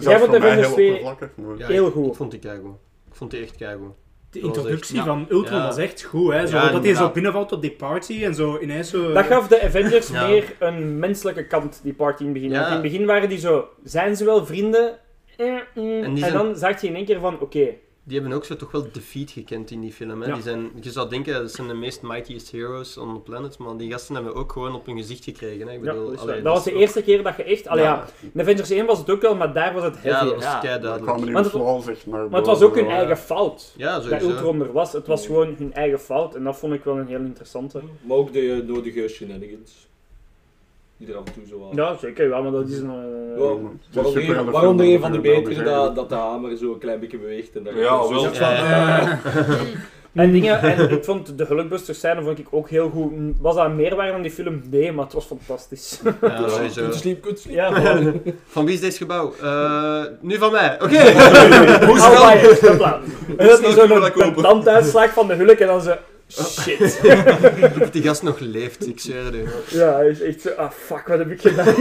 Jij 0.01 0.19
vond 0.19 0.31
voor 0.31 0.39
mij 0.41 0.49
Avengers 0.51 0.67
heel 0.67 0.75
2 0.75 0.89
oppervlakkig. 0.89 1.29
maar- 1.35 1.59
Ja, 1.59 1.67
Heel 1.67 1.91
goed. 1.91 2.07
Ik 2.07 2.15
vond 2.15 2.31
die 2.31 2.41
keigoed. 2.41 2.75
Ik 3.09 3.15
vond 3.15 3.31
die 3.31 3.43
echt 3.43 3.57
keigoed. 3.57 3.93
De 4.31 4.41
was 4.41 4.49
introductie 4.57 4.97
echt- 4.97 5.07
van 5.07 5.27
Ultron 5.29 5.59
Ja. 5.59 5.65
was 5.67 5.77
echt 5.77 6.03
goed, 6.03 6.33
hè. 6.33 6.47
Zo, 6.47 6.57
Ja, 6.57 6.71
dat 6.73 6.85
hij 6.85 6.95
zo 6.95 7.11
binnenvalt 7.11 7.53
op 7.53 7.61
die 7.63 7.71
party 7.71 8.25
en 8.25 8.35
zo 8.35 8.59
ineens 8.59 8.91
zo... 8.91 9.13
Dat 9.13 9.25
gaf 9.25 9.49
de 9.49 9.63
Avengers 9.63 10.09
Ja. 10.09 10.27
meer 10.27 10.55
een 10.59 10.99
menselijke 10.99 11.47
kant, 11.47 11.81
die 11.83 11.93
party 11.95 12.21
in 12.23 12.29
het 12.29 12.35
begin. 12.35 12.51
Ja. 12.51 12.57
Want 12.57 12.67
in 12.69 12.73
het 12.73 12.83
begin 12.83 13.07
waren 13.07 13.29
die 13.29 13.39
zo, 13.39 13.69
zijn 13.85 14.17
ze 14.17 14.25
wel 14.25 14.47
vrienden? 14.47 14.99
Eh, 15.39 15.47
mm. 15.75 15.83
En 15.93 16.05
En, 16.05 16.15
die 16.15 16.23
zijn- 16.25 16.33
dan 16.33 16.57
zag 16.57 16.81
je 16.81 16.87
in 16.87 16.95
één 16.95 17.05
keer 17.05 17.21
van, 17.21 17.41
oké, 17.41 17.69
Die 18.05 18.19
hebben 18.19 18.37
ook 18.37 18.45
zo 18.45 18.57
toch 18.57 18.71
wel 18.71 18.87
defeat 18.93 19.31
gekend 19.31 19.71
in 19.71 19.81
die 19.81 19.93
film. 19.93 20.21
Hè? 20.23 20.29
Ja. 20.29 20.35
Die 20.35 20.43
zijn, 20.43 20.71
je 20.81 20.91
zou 20.91 21.09
denken, 21.09 21.33
dat 21.35 21.53
zijn 21.53 21.69
de 21.69 21.75
meest 21.75 22.03
mightiest 22.03 22.51
heroes 22.53 22.97
on 22.99 23.15
the 23.15 23.21
planet, 23.21 23.59
maar 23.59 23.77
die 23.77 23.91
gasten 23.91 24.15
hebben 24.15 24.35
ook 24.35 24.53
gewoon 24.53 24.75
op 24.75 24.87
hun 24.87 24.97
gezicht 24.97 25.25
gekregen. 25.25 25.67
Hè? 25.67 25.73
Ik 25.75 25.85
ja, 25.85 25.91
bedoel, 25.93 26.11
dat, 26.11 26.19
allee, 26.21 26.35
waar. 26.35 26.43
dat 26.43 26.53
was 26.55 26.65
de 26.65 26.73
eerste 26.73 27.03
keer 27.03 27.23
dat 27.23 27.37
je 27.37 27.43
echt... 27.43 27.67
Allee, 27.69 27.85
ja. 27.85 27.95
Ja. 28.21 28.29
in 28.33 28.41
Avengers 28.41 28.71
1 28.71 28.87
was 28.87 28.99
het 28.99 29.11
ook 29.11 29.23
wel, 29.23 29.35
maar 29.37 29.53
daar 29.53 29.75
was 29.75 29.83
het 29.83 29.95
heavy. 30.03 30.09
Ja, 30.09 30.25
dat 30.25 30.35
was 30.35 30.45
Ja. 30.45 30.61
duidelijk. 30.61 31.05
Want 31.05 31.21
het- 31.21 32.07
naar 32.07 32.29
Maar 32.29 32.39
het 32.39 32.47
was 32.47 32.63
ook 32.63 32.75
hun 32.75 32.87
eigen 32.89 33.17
fout. 33.19 33.75
Ja, 33.77 33.95
Dat 33.95 34.03
sowieso. 34.05 34.29
Ultron 34.29 34.61
er 34.61 34.73
was. 34.73 34.93
Het 34.93 35.07
was 35.07 35.27
gewoon 35.27 35.55
hun 35.59 35.73
eigen 35.73 36.01
fout. 36.01 36.35
En 36.35 36.45
dat 36.45 36.57
vond 36.59 36.73
ik 36.75 36.85
wel 36.85 36.99
een 36.99 37.07
heel 37.07 37.21
interessante. 37.21 37.81
Maar 38.01 38.17
ook 38.17 38.33
de 38.33 38.65
nodige 38.67 39.09
shenanigans. 39.09 39.88
Die 40.99 41.09
er 41.09 41.17
af 41.17 41.25
en 41.27 41.33
toe 41.33 41.47
zo. 41.49 41.69
Ja, 41.75 41.97
zeker. 41.97 42.29
Ja, 42.29 42.41
maar 42.41 42.53
dat 42.53 42.69
is 42.69 42.79
een... 42.79 42.91
eh, 42.91 43.45
is 43.93 44.35
aan 44.35 44.47
een, 44.47 44.81
een 44.81 45.01
van 45.01 45.13
de 45.13 45.21
wel 45.21 45.43
betere, 45.43 45.63
dat, 45.65 45.95
dat 45.95 46.09
de 46.09 46.15
hamer 46.15 46.57
zo 46.57 46.73
een 46.73 46.79
klein 46.79 47.01
beetje 47.01 47.19
beweegt. 47.19 47.57
En 47.57 47.63
dat 47.65 47.75
je 47.75 47.81
Ja, 47.81 48.03
zo 48.03 48.09
wel. 48.09 48.33
Ja. 48.33 49.19
En 50.13 50.33
dingen, 50.33 50.61
en 50.61 50.91
ik 50.91 51.05
vond 51.05 51.39
de 51.39 51.45
Hulkbusters 51.45 51.99
scène 51.99 52.23
vond 52.23 52.39
ik 52.39 52.47
ook 52.51 52.69
heel 52.69 52.91
goed. 52.91 53.13
Was 53.41 53.55
dat 53.55 53.65
een 53.65 53.77
meerwaarde 53.77 54.13
van 54.13 54.23
die 54.23 54.31
film? 54.31 54.63
Nee, 54.71 54.93
maar 54.93 55.05
het 55.05 55.15
was 55.15 55.25
fantastisch. 55.25 56.01
Ja, 56.21 56.49
sowieso. 56.49 56.83
Good 56.83 56.95
sleep, 56.95 57.25
good 57.25 57.39
sleep. 57.39 57.55
Ja. 57.55 57.73
Van 58.47 58.65
wie 58.65 58.75
is 58.75 58.81
dit 58.81 58.97
gebouw? 58.97 59.33
Eh, 59.43 60.03
nu 60.21 60.37
van 60.37 60.53
mij. 60.53 60.75
Oké. 60.83 61.01
Hoe 61.87 61.99
snel? 61.99 62.31
En 63.37 63.47
dat 63.47 63.59
snel 63.59 63.71
zo'n 63.73 63.89
dat 63.89 64.43
tanduitslag 64.43 65.13
van 65.13 65.27
de 65.27 65.35
Hulk 65.35 65.59
en 65.59 65.67
dan 65.67 65.81
zo... 65.81 65.95
Shit. 66.29 67.01
Dat 67.79 67.93
die 67.93 68.03
gast 68.03 68.23
nog 68.23 68.39
leeft, 68.39 68.87
ik 68.87 69.01
zweer 69.01 69.25
het 69.25 69.35
u. 69.35 69.45
Ja, 69.69 69.95
hij 69.95 70.09
is 70.09 70.21
echt 70.21 70.41
zo... 70.41 70.51
Ah, 70.51 70.71
fuck, 70.71 71.07
wat 71.07 71.19
heb 71.19 71.31
ik 71.31 71.41
gedaan? 71.41 71.75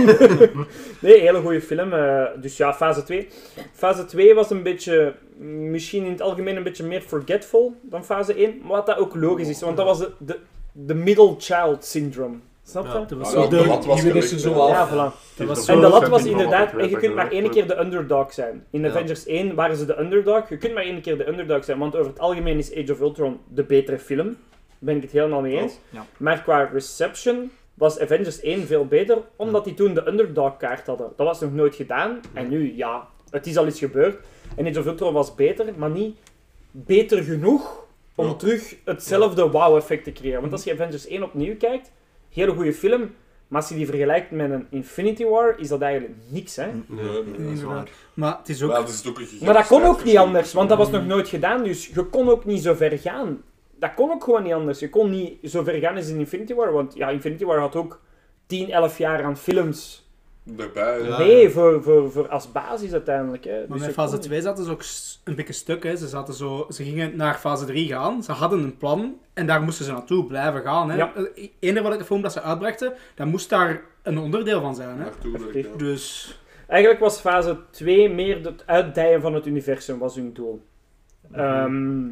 nee, 1.01 1.19
hele 1.19 1.42
goede 1.42 1.61
film. 1.61 1.93
eh, 1.93 2.26
dus 2.42 2.58
ja, 2.58 2.74
fase 2.74 3.03
2. 3.03 3.27
Fase 3.74 4.06
2 4.06 4.34
was 4.34 4.50
een 4.50 4.64
beetje... 4.64 5.16
Misschien 5.40 6.06
in 6.06 6.11
het 6.11 6.22
algemeen 6.22 6.56
een 6.56 6.64
beetje 6.64 6.84
meer 6.84 7.01
forgetful 7.01 7.76
dan 7.82 8.06
fase 8.06 8.34
1. 8.34 8.58
Maar 8.61 8.72
wat 8.72 8.85
dat 8.85 8.98
ook 8.98 9.16
logisch 9.16 9.50
is, 9.50 9.61
want 9.61 9.77
dat 9.77 9.85
was 9.85 10.00
de, 10.00 10.11
de, 10.17 10.40
de 10.72 10.93
middle 10.93 11.35
child 11.38 11.85
syndrome. 11.85 12.35
Snap 12.69 12.83
je? 12.85 12.89
Ja. 12.91 12.99
Dat 12.99 13.17
was 13.17 13.33
Ja, 13.33 13.41
zo 13.41 14.11
de 14.13 14.19
Die 14.19 14.39
zo 14.39 14.53
af. 14.53 14.69
Ja, 14.69 14.87
voilà. 14.89 15.35
Dat 15.35 15.47
was 15.47 15.67
En 15.67 15.79
de 15.79 15.87
lat 15.87 16.07
was 16.07 16.25
inderdaad, 16.25 16.73
en 16.73 16.89
je 16.89 16.97
kunt 16.97 17.15
maar 17.15 17.31
één 17.31 17.49
keer 17.49 17.67
de 17.67 17.79
underdog 17.79 18.33
zijn. 18.33 18.65
In 18.71 18.81
Ja. 18.81 18.89
Avengers 18.89 19.25
1 19.25 19.55
waren 19.55 19.75
ze 19.77 19.85
de 19.85 19.99
underdog, 19.99 20.49
je 20.49 20.57
kunt 20.57 20.73
maar 20.73 20.83
één 20.83 21.01
keer 21.01 21.17
de 21.17 21.27
underdog 21.27 21.63
zijn, 21.65 21.77
want 21.79 21.95
over 21.95 22.09
het 22.11 22.19
algemeen 22.19 22.57
is 22.57 22.75
Age 22.75 22.91
of 22.91 22.99
Ultron 22.99 23.39
de 23.47 23.63
betere 23.63 23.99
film. 23.99 24.25
Daar 24.27 24.35
ben 24.79 24.95
ik 24.95 25.01
het 25.01 25.11
helemaal 25.11 25.41
mee 25.41 25.57
eens. 25.57 25.79
Ja. 25.89 26.05
Maar 26.17 26.41
qua 26.43 26.69
reception 26.73 27.51
was 27.73 27.99
Avengers 27.99 28.41
1 28.41 28.67
veel 28.67 28.85
beter, 28.85 29.17
omdat 29.35 29.63
die 29.63 29.73
toen 29.73 29.93
de 29.93 30.07
underdog 30.07 30.57
kaart 30.57 30.87
hadden. 30.87 31.11
Dat 31.15 31.27
was 31.27 31.39
nog 31.39 31.53
nooit 31.53 31.75
gedaan, 31.75 32.19
en 32.33 32.49
nu, 32.49 32.75
ja, 32.75 33.07
het 33.29 33.47
is 33.47 33.57
al 33.57 33.67
iets 33.67 33.79
gebeurd. 33.79 34.17
En 34.55 34.67
Age 34.67 34.79
of 34.79 34.85
Ultron 34.85 35.13
was 35.13 35.35
beter, 35.35 35.65
maar 35.75 35.89
niet 35.89 36.17
beter 36.71 37.23
genoeg 37.23 37.85
om 38.15 38.25
Ja. 38.27 38.33
terug 38.33 38.75
hetzelfde 38.85 39.49
wow-effect 39.49 40.03
te 40.03 40.11
creëren. 40.11 40.39
Want 40.41 40.51
als 40.53 40.63
je 40.63 40.73
Avengers 40.73 41.07
1 41.07 41.23
opnieuw 41.23 41.57
kijkt, 41.57 41.91
hele 42.41 42.53
goede 42.53 42.74
film, 42.74 43.11
maar 43.48 43.61
als 43.61 43.69
je 43.69 43.75
die 43.75 43.85
vergelijkt 43.85 44.32
met 44.32 44.51
een 44.51 44.67
Infinity 44.69 45.25
War, 45.25 45.59
is 45.59 45.67
dat 45.67 45.82
eigenlijk 45.82 46.16
niks, 46.27 46.56
hè. 46.56 46.66
Nee, 46.66 47.24
nee, 47.24 47.48
dat 47.48 47.57
is 47.57 47.64
waar. 47.64 47.90
Maar 48.14 48.38
het 48.38 48.49
is 48.49 48.64
ook... 48.64 48.72
Maar 48.72 48.80
dat 48.80 48.90
is 48.90 49.07
ook 49.07 49.41
Maar 49.41 49.53
dat 49.53 49.67
kon 49.67 49.83
ook 49.83 50.03
niet 50.03 50.17
anders, 50.17 50.53
want 50.53 50.69
dat 50.69 50.77
was 50.77 50.90
nog 50.90 51.06
nooit 51.06 51.27
gedaan, 51.27 51.64
dus 51.64 51.88
je 51.88 52.03
kon 52.03 52.30
ook 52.30 52.45
niet 52.45 52.61
zo 52.61 52.74
ver 52.74 52.98
gaan. 52.98 53.41
Dat 53.80 53.93
kon 53.93 54.11
ook 54.11 54.24
gewoon 54.24 54.43
niet 54.43 54.53
anders. 54.53 54.80
Je 54.80 54.90
kon 54.90 55.09
niet 55.09 55.38
zo 55.43 55.64
ver 55.64 55.80
gaan 55.80 55.95
als 55.95 56.09
in 56.09 56.19
Infinity 56.19 56.53
War, 56.53 56.72
want 56.72 56.95
ja, 56.95 57.09
Infinity 57.09 57.45
War 57.45 57.59
had 57.59 57.75
ook 57.75 58.01
10, 58.45 58.72
11 58.72 58.98
jaar 58.98 59.24
aan 59.24 59.38
films 59.38 60.06
Daarbij, 60.56 61.01
Ja. 61.03 61.17
mee 61.17 61.50
voor, 61.50 61.84
voor, 61.84 62.11
voor 62.11 62.27
als 62.30 62.51
basis 62.51 62.92
uiteindelijk. 62.92 63.43
Hè. 63.43 63.66
Maar 63.67 63.77
Dus 63.77 63.88
fase 63.88 64.11
kon- 64.14 64.19
2 64.22 64.42
zaten 64.42 64.64
ze 64.66 64.72
ook 64.72 64.84
een 65.24 65.35
beetje 65.35 65.53
stuk. 65.53 65.84
Hè. 65.84 65.95
Ze, 65.95 66.08
zaten 66.08 66.34
zo, 66.34 66.66
ze 66.69 66.84
gingen 66.84 67.16
naar 67.16 67.35
fase 67.35 67.66
3 67.66 67.88
gaan. 67.88 68.24
Ze 68.24 68.32
hadden 68.32 68.59
een 68.59 68.77
plan. 68.77 69.19
En 69.34 69.48
daar 69.48 69.61
moesten 69.61 69.85
ze 69.85 69.92
naartoe 69.92 70.26
blijven 70.26 70.61
gaan. 70.61 70.90
Hè. 70.90 70.98
Ja. 70.98 71.14
Eh, 71.35 71.48
Eender 71.59 71.84
welke 71.84 72.06
film 72.06 72.22
dat 72.22 72.32
ze 72.34 72.42
uitbrachten, 72.42 72.93
dat 73.16 73.27
moest 73.27 73.50
daar 73.50 73.82
een 74.03 74.17
onderdeel 74.17 74.61
van 74.61 74.76
zijn. 74.76 74.90
Hè. 74.90 75.03
Naartoe 75.03 75.58
ja. 75.61 75.67
Dus... 75.77 76.40
Eigenlijk 76.67 77.00
was 77.01 77.19
fase 77.19 77.58
2 77.69 78.09
meer 78.09 78.43
het 78.45 78.64
uitdijen 78.66 79.22
van 79.22 79.34
het 79.34 79.45
universum, 79.45 79.98
was 79.98 80.16
hun 80.16 80.34
doel. 80.34 80.61
Ehm, 81.32 82.08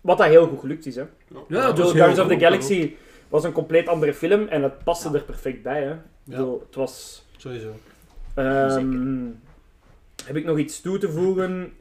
wat 0.00 0.18
dat 0.18 0.26
heel 0.26 0.46
goed 0.46 0.60
gelukt 0.60 0.86
is, 0.86 0.94
hè. 0.96 1.02
Ja, 1.48 1.68
Ik 1.68 1.76
was 1.76 1.76
heel 1.76 1.86
Guardians 1.90 2.18
of 2.18 2.26
the. 2.28 2.38
Galaxy 2.38 2.94
was 3.28 3.44
een 3.44 3.52
compleet 3.52 3.88
andere 3.88 4.14
film 4.14 4.46
en 4.48 4.62
het 4.62 4.84
paste 4.84 5.10
er 5.14 5.22
perfect 5.22 5.62
bij, 5.62 5.82
hè. 5.82 5.90
Ik 5.90 5.96
Ja. 6.24 6.36
bedoel, 6.36 6.62
het 6.66 6.74
was... 6.74 7.25
Sowieso. 7.36 7.80
Ehm, 8.34 9.26
heb 10.24 10.36
ik 10.36 10.44
nog 10.44 10.58
iets 10.58 10.80
toe 10.80 10.98
te 10.98 11.10
voegen? 11.10 11.72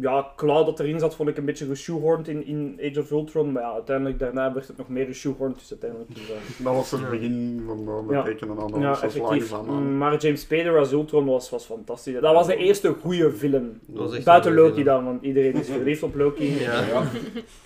Ja, 0.00 0.26
Cloud 0.36 0.66
dat 0.66 0.80
erin 0.80 0.98
zat, 0.98 1.14
vond 1.14 1.28
ik 1.28 1.36
een 1.36 1.44
beetje 1.44 1.66
geshoehorned 1.66 2.28
in, 2.28 2.46
in 2.46 2.80
Age 2.90 3.00
of 3.00 3.10
Ultron. 3.10 3.52
Maar 3.52 3.62
ja, 3.62 3.72
uiteindelijk 3.72 4.18
daarna 4.18 4.52
werd 4.52 4.66
het 4.66 4.76
nog 4.76 4.88
meer 4.88 5.06
geshoehorned. 5.06 5.58
Dus 5.58 5.70
uiteindelijk... 5.70 6.10
is 6.10 6.26
dat- 6.26 6.36
Dat 6.64 6.74
was 6.74 6.90
het 6.90 7.10
begin 7.10 7.62
van 7.66 7.84
de 8.06 8.12
Ja. 8.14 8.22
tekenen 8.22 8.58
aan 8.60 8.66
de 8.72 8.78
ja, 8.78 9.02
effectief. 9.02 9.52
aan. 9.52 9.64
Mm, 9.66 9.98
Maar 9.98 10.16
James 10.16 10.40
Spader 10.40 10.78
als 10.78 10.92
Ultron 10.92 11.24
was, 11.24 11.50
was 11.50 11.64
fantastisch. 11.64 12.20
Dat 12.20 12.34
was 12.34 12.46
de 12.46 12.56
eerste 12.56 12.94
goede 13.00 13.30
film. 13.32 13.80
Buiten 14.24 14.54
Loki 14.54 14.72
film. 14.72 14.84
dan, 14.84 15.04
want 15.04 15.22
iedereen 15.22 15.54
is 15.54 15.68
verliefd 15.78 16.02
op 16.02 16.14
Loki. 16.14 16.60
Ja. 16.60 16.80
Ja. 16.80 17.02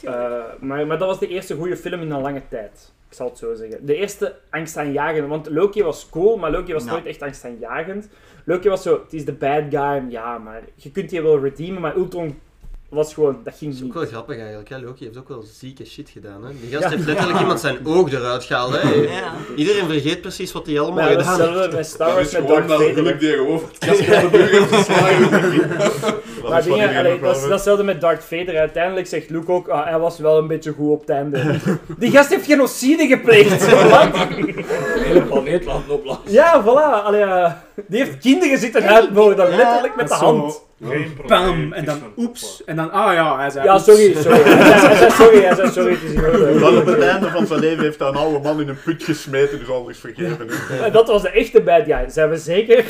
Eh, 0.02 0.42
maar, 0.60 0.86
maar 0.86 0.98
dat 0.98 1.08
was 1.08 1.18
de 1.18 1.28
eerste 1.28 1.54
goede 1.56 1.76
film 1.76 2.00
in 2.00 2.10
een 2.10 2.20
lange 2.20 2.42
tijd. 2.48 2.92
Ik 3.08 3.14
zal 3.18 3.28
het 3.28 3.38
zo 3.38 3.54
zeggen. 3.54 3.86
De 3.86 3.94
eerste 3.96 4.34
angstaanjagende. 4.50 5.28
Want 5.28 5.50
Loki 5.50 5.82
was 5.82 6.08
cool, 6.10 6.36
maar 6.36 6.50
Loki 6.50 6.72
was 6.72 6.84
Ja. 6.84 6.90
nooit 6.90 7.06
echt 7.06 7.22
angstaanjagend. 7.22 8.08
Loki 8.44 8.68
was 8.68 8.82
zo, 8.82 9.00
het 9.02 9.12
is 9.12 9.24
de 9.24 9.32
bad 9.32 9.62
guy. 9.70 10.04
Ja, 10.10 10.38
maar 10.38 10.62
je 10.74 10.90
kunt 10.90 11.10
die 11.10 11.22
wel 11.22 11.40
redeemen. 11.40 11.80
Maar 11.80 11.96
Ultron 11.96 12.11
was 12.88 13.14
gewoon, 13.14 13.36
dat 13.44 13.54
ging 13.56 13.70
Dat 13.70 13.80
is 13.80 13.86
ook 13.86 13.94
niet. 13.94 14.02
wel 14.02 14.06
grappig 14.12 14.38
eigenlijk. 14.38 14.68
Hè? 14.68 14.78
Loki 14.78 15.04
heeft 15.04 15.16
ook 15.16 15.28
wel 15.28 15.42
zieke 15.52 15.84
shit 15.86 16.10
gedaan. 16.10 16.44
Hè? 16.44 16.50
Die 16.60 16.70
gast 16.70 16.82
Ja. 16.82 16.88
heeft 16.90 17.06
letterlijk 17.06 17.40
iemand 17.40 17.60
zijn 17.60 17.86
oog 17.86 18.12
eruit 18.12 18.44
gehaald. 18.44 18.72
Hè? 18.82 18.88
Ja. 18.90 19.32
Iedereen 19.56 19.86
vergeet 19.88 20.20
precies 20.20 20.52
wat 20.52 20.66
hij 20.66 20.80
allemaal 20.80 21.02
Maar 21.04 21.10
ja, 21.10 21.16
dat 21.16 21.26
is 21.26 21.32
gedaan 21.32 21.48
hetzelfde 21.48 21.76
met 21.76 21.86
Star 21.86 22.06
Dat 22.06 22.14
Wars 22.16 22.26
is 22.26 22.32
met 22.32 22.42
gewoon 22.42 22.56
Darth 22.66 22.68
dat 22.68 22.78
Vader. 22.88 23.04
geluk 23.04 23.20
heeft 23.20 24.74
geslagen. 24.74 26.20
Maar 26.48 26.62
dingen, 26.62 26.96
allee, 26.96 27.20
dat, 27.20 27.36
is, 27.36 27.40
dat 27.40 27.44
is 27.44 27.50
hetzelfde 27.50 27.84
met 27.84 28.00
Darth 28.00 28.24
Vader. 28.24 28.58
Uiteindelijk 28.58 29.06
zegt 29.06 29.30
Luke 29.30 29.52
ook, 29.52 29.68
ah, 29.68 29.84
hij 29.86 29.98
was 29.98 30.18
wel 30.18 30.38
een 30.38 30.46
beetje 30.46 30.72
goed 30.72 30.90
op 30.90 31.00
het 31.00 31.08
einde. 31.08 31.54
Die 31.98 32.10
gast 32.10 32.30
heeft 32.30 32.46
genocide 32.46 33.06
gepleegd. 33.06 33.70
Wat? 33.90 34.12
De 34.12 35.02
hele 35.04 35.22
planeet 35.22 35.64
laten 35.64 35.90
opblazen. 35.90 36.22
ja, 36.32 36.62
voilà. 36.64 37.04
Allee, 37.04 37.22
eh, 37.22 37.52
die 37.88 37.98
heeft 38.04 38.18
kinderen 38.18 38.58
zitten 38.58 38.82
uitmoorden, 38.82 39.48
letterlijk 39.48 39.96
met 39.96 40.08
de 40.08 40.14
Dat 40.14 40.20
is 40.22 40.26
hand. 40.26 40.62
Geen 40.82 41.12
Bam! 41.26 41.72
En 41.72 41.84
dan 41.84 41.98
oeps. 42.16 42.64
En 42.64 42.76
dan, 42.76 42.90
ah 42.90 43.12
ja, 43.14 43.38
hij 43.38 43.50
zei 43.50 43.64
Ja, 43.64 43.74
oeps. 43.74 43.84
sorry, 43.84 44.14
sorry. 44.14 44.42
Hij 44.42 44.78
zei, 44.78 44.94
hij 44.94 44.96
zei 44.96 45.10
sorry, 45.10 45.40
hij 45.42 45.54
zei 45.54 45.70
sorry. 45.70 45.92
Het 45.92 46.02
is 46.02 46.12
in 46.12 46.60
Dan 46.60 46.76
op 46.78 46.86
het 46.86 46.98
einde 47.00 47.28
van 47.30 47.46
zijn 47.46 47.60
leven 47.60 47.84
heeft 47.84 47.98
hij 47.98 48.08
een 48.08 48.14
oude 48.16 48.38
man 48.38 48.60
in 48.60 48.68
een 48.68 48.82
put 48.84 49.02
gesmeten, 49.02 49.58
dus 49.58 49.68
alles 49.68 49.98
vergeven. 49.98 50.48
En 50.84 50.92
dat 50.92 51.08
was 51.08 51.22
de 51.22 51.30
echte 51.30 51.60
bad 51.62 51.84
guy, 51.84 52.08
zijn 52.10 52.30
we 52.30 52.36
zeker? 52.36 52.84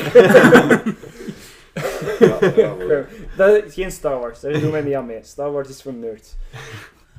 dat 3.37 3.65
is 3.65 3.75
geen 3.75 3.91
Star 3.91 4.19
Wars, 4.21 4.41
daar 4.41 4.61
doen 4.61 4.71
wij 4.71 4.81
niet 4.83 4.95
aan 4.95 5.07
mee. 5.07 5.19
Star 5.23 5.53
Wars 5.53 5.69
is 5.69 5.83
voor 5.83 5.93
nerds. 5.93 6.37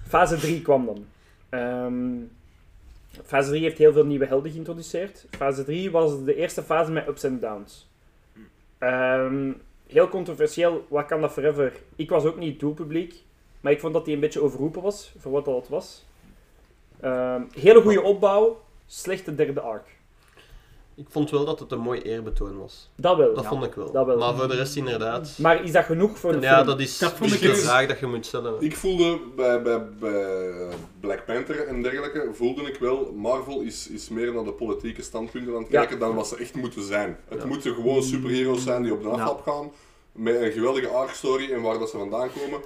Fase 0.08 0.36
3 0.36 0.62
kwam 0.62 0.86
dan. 0.86 1.06
Ehm, 1.50 2.12
fase 3.26 3.50
3 3.50 3.62
heeft 3.64 3.78
heel 3.78 3.94
veel 3.94 4.06
nieuwe 4.06 4.26
helden 4.26 4.52
geïntroduceerd. 4.52 5.26
Fase 5.38 5.64
3 5.64 5.92
was 5.92 6.24
de 6.24 6.36
eerste 6.36 6.64
fase 6.64 6.92
met 6.92 7.08
ups 7.08 7.24
en 7.24 7.40
downs. 7.40 7.90
Ehm, 8.78 9.52
heel 9.94 10.08
controversieel, 10.08 10.86
wat 10.88 11.06
kan 11.06 11.22
dat 11.22 11.32
forever? 11.32 11.74
Ik 11.96 12.10
was 12.10 12.26
ook 12.26 12.38
niet 12.38 12.50
het 12.50 12.60
doelpubliek, 12.60 13.24
maar 13.62 13.72
ik 13.72 13.80
vond 13.80 13.94
dat 13.94 14.06
hij 14.06 14.14
een 14.14 14.20
beetje 14.20 14.42
overroepen 14.42 14.82
was, 14.82 15.14
voor 15.18 15.32
wat 15.32 15.46
dat 15.46 15.68
was. 15.68 16.06
Ehm, 17.00 17.42
hele 17.60 17.82
goede 17.82 18.02
opbouw, 18.02 18.62
slechte 18.86 19.36
derde 19.36 19.62
arc. 19.62 19.88
Ik 20.96 21.06
vond 21.10 21.30
wel 21.32 21.46
dat 21.46 21.60
het 21.60 21.72
een 21.72 21.80
mooi 21.80 22.02
eerbetoon 22.02 22.60
was. 22.60 22.90
Dat 22.96 23.18
wel. 23.18 23.34
Dat 23.34 23.44
Ja, 23.44 23.50
vond 23.50 23.64
ik 23.64 23.74
wel. 23.74 23.92
dat 23.92 24.06
wel. 24.06 24.18
Maar 24.18 24.36
voor 24.36 24.48
de 24.48 24.56
rest 24.56 24.76
inderdaad. 24.76 25.38
Maar 25.38 25.64
is 25.64 25.72
dat 25.72 25.86
genoeg 25.86 26.18
voor 26.18 26.32
de 26.32 26.40
Ja, 26.40 26.56
film? 26.56 26.68
dat 26.68 26.80
is 26.80 26.98
Dat 26.98 27.12
vond 27.14 27.30
de 27.40 27.46
ik 27.48 27.50
ook. 27.52 27.56
vraag 27.58 27.88
dat 27.88 28.00
je 28.00 28.06
moet 28.06 28.26
stellen. 28.26 28.54
Ik 28.62 28.76
voelde 28.76 29.20
bij, 29.36 29.62
bij, 29.62 29.90
bij 30.00 30.68
Black 31.00 31.26
Panther 31.26 31.68
en 31.68 31.82
dergelijke, 31.82 32.30
voelde 32.34 32.62
ik 32.62 32.78
wel, 32.80 33.12
Marvel 33.16 33.62
is, 33.62 33.88
is 33.90 34.10
meer 34.10 34.34
naar 34.34 34.44
de 34.44 34.52
politieke 34.54 35.02
standpunten 35.02 35.56
aan 35.56 35.62
het 35.62 35.72
Ja. 35.72 35.80
kijken 35.80 36.00
dan 36.00 36.16
wat 36.16 36.28
ze 36.28 36.38
echt 36.38 36.56
moeten 36.56 36.84
zijn. 36.84 37.18
Het 37.28 37.40
Ja. 37.42 37.46
moeten 37.48 37.74
gewoon 37.74 38.04
superheroes 38.04 38.64
zijn 38.64 38.84
die 38.84 38.94
op 38.94 39.04
de 39.04 39.10
aftrap 39.10 39.42
gaan, 39.42 39.72
met 40.12 40.42
een 40.42 40.52
geweldige 40.52 40.88
arc 40.88 41.10
story 41.14 41.52
en 41.52 41.62
waar 41.62 41.80
dat 41.80 41.90
ze 41.90 41.98
vandaan 41.98 42.30
komen. 42.42 42.60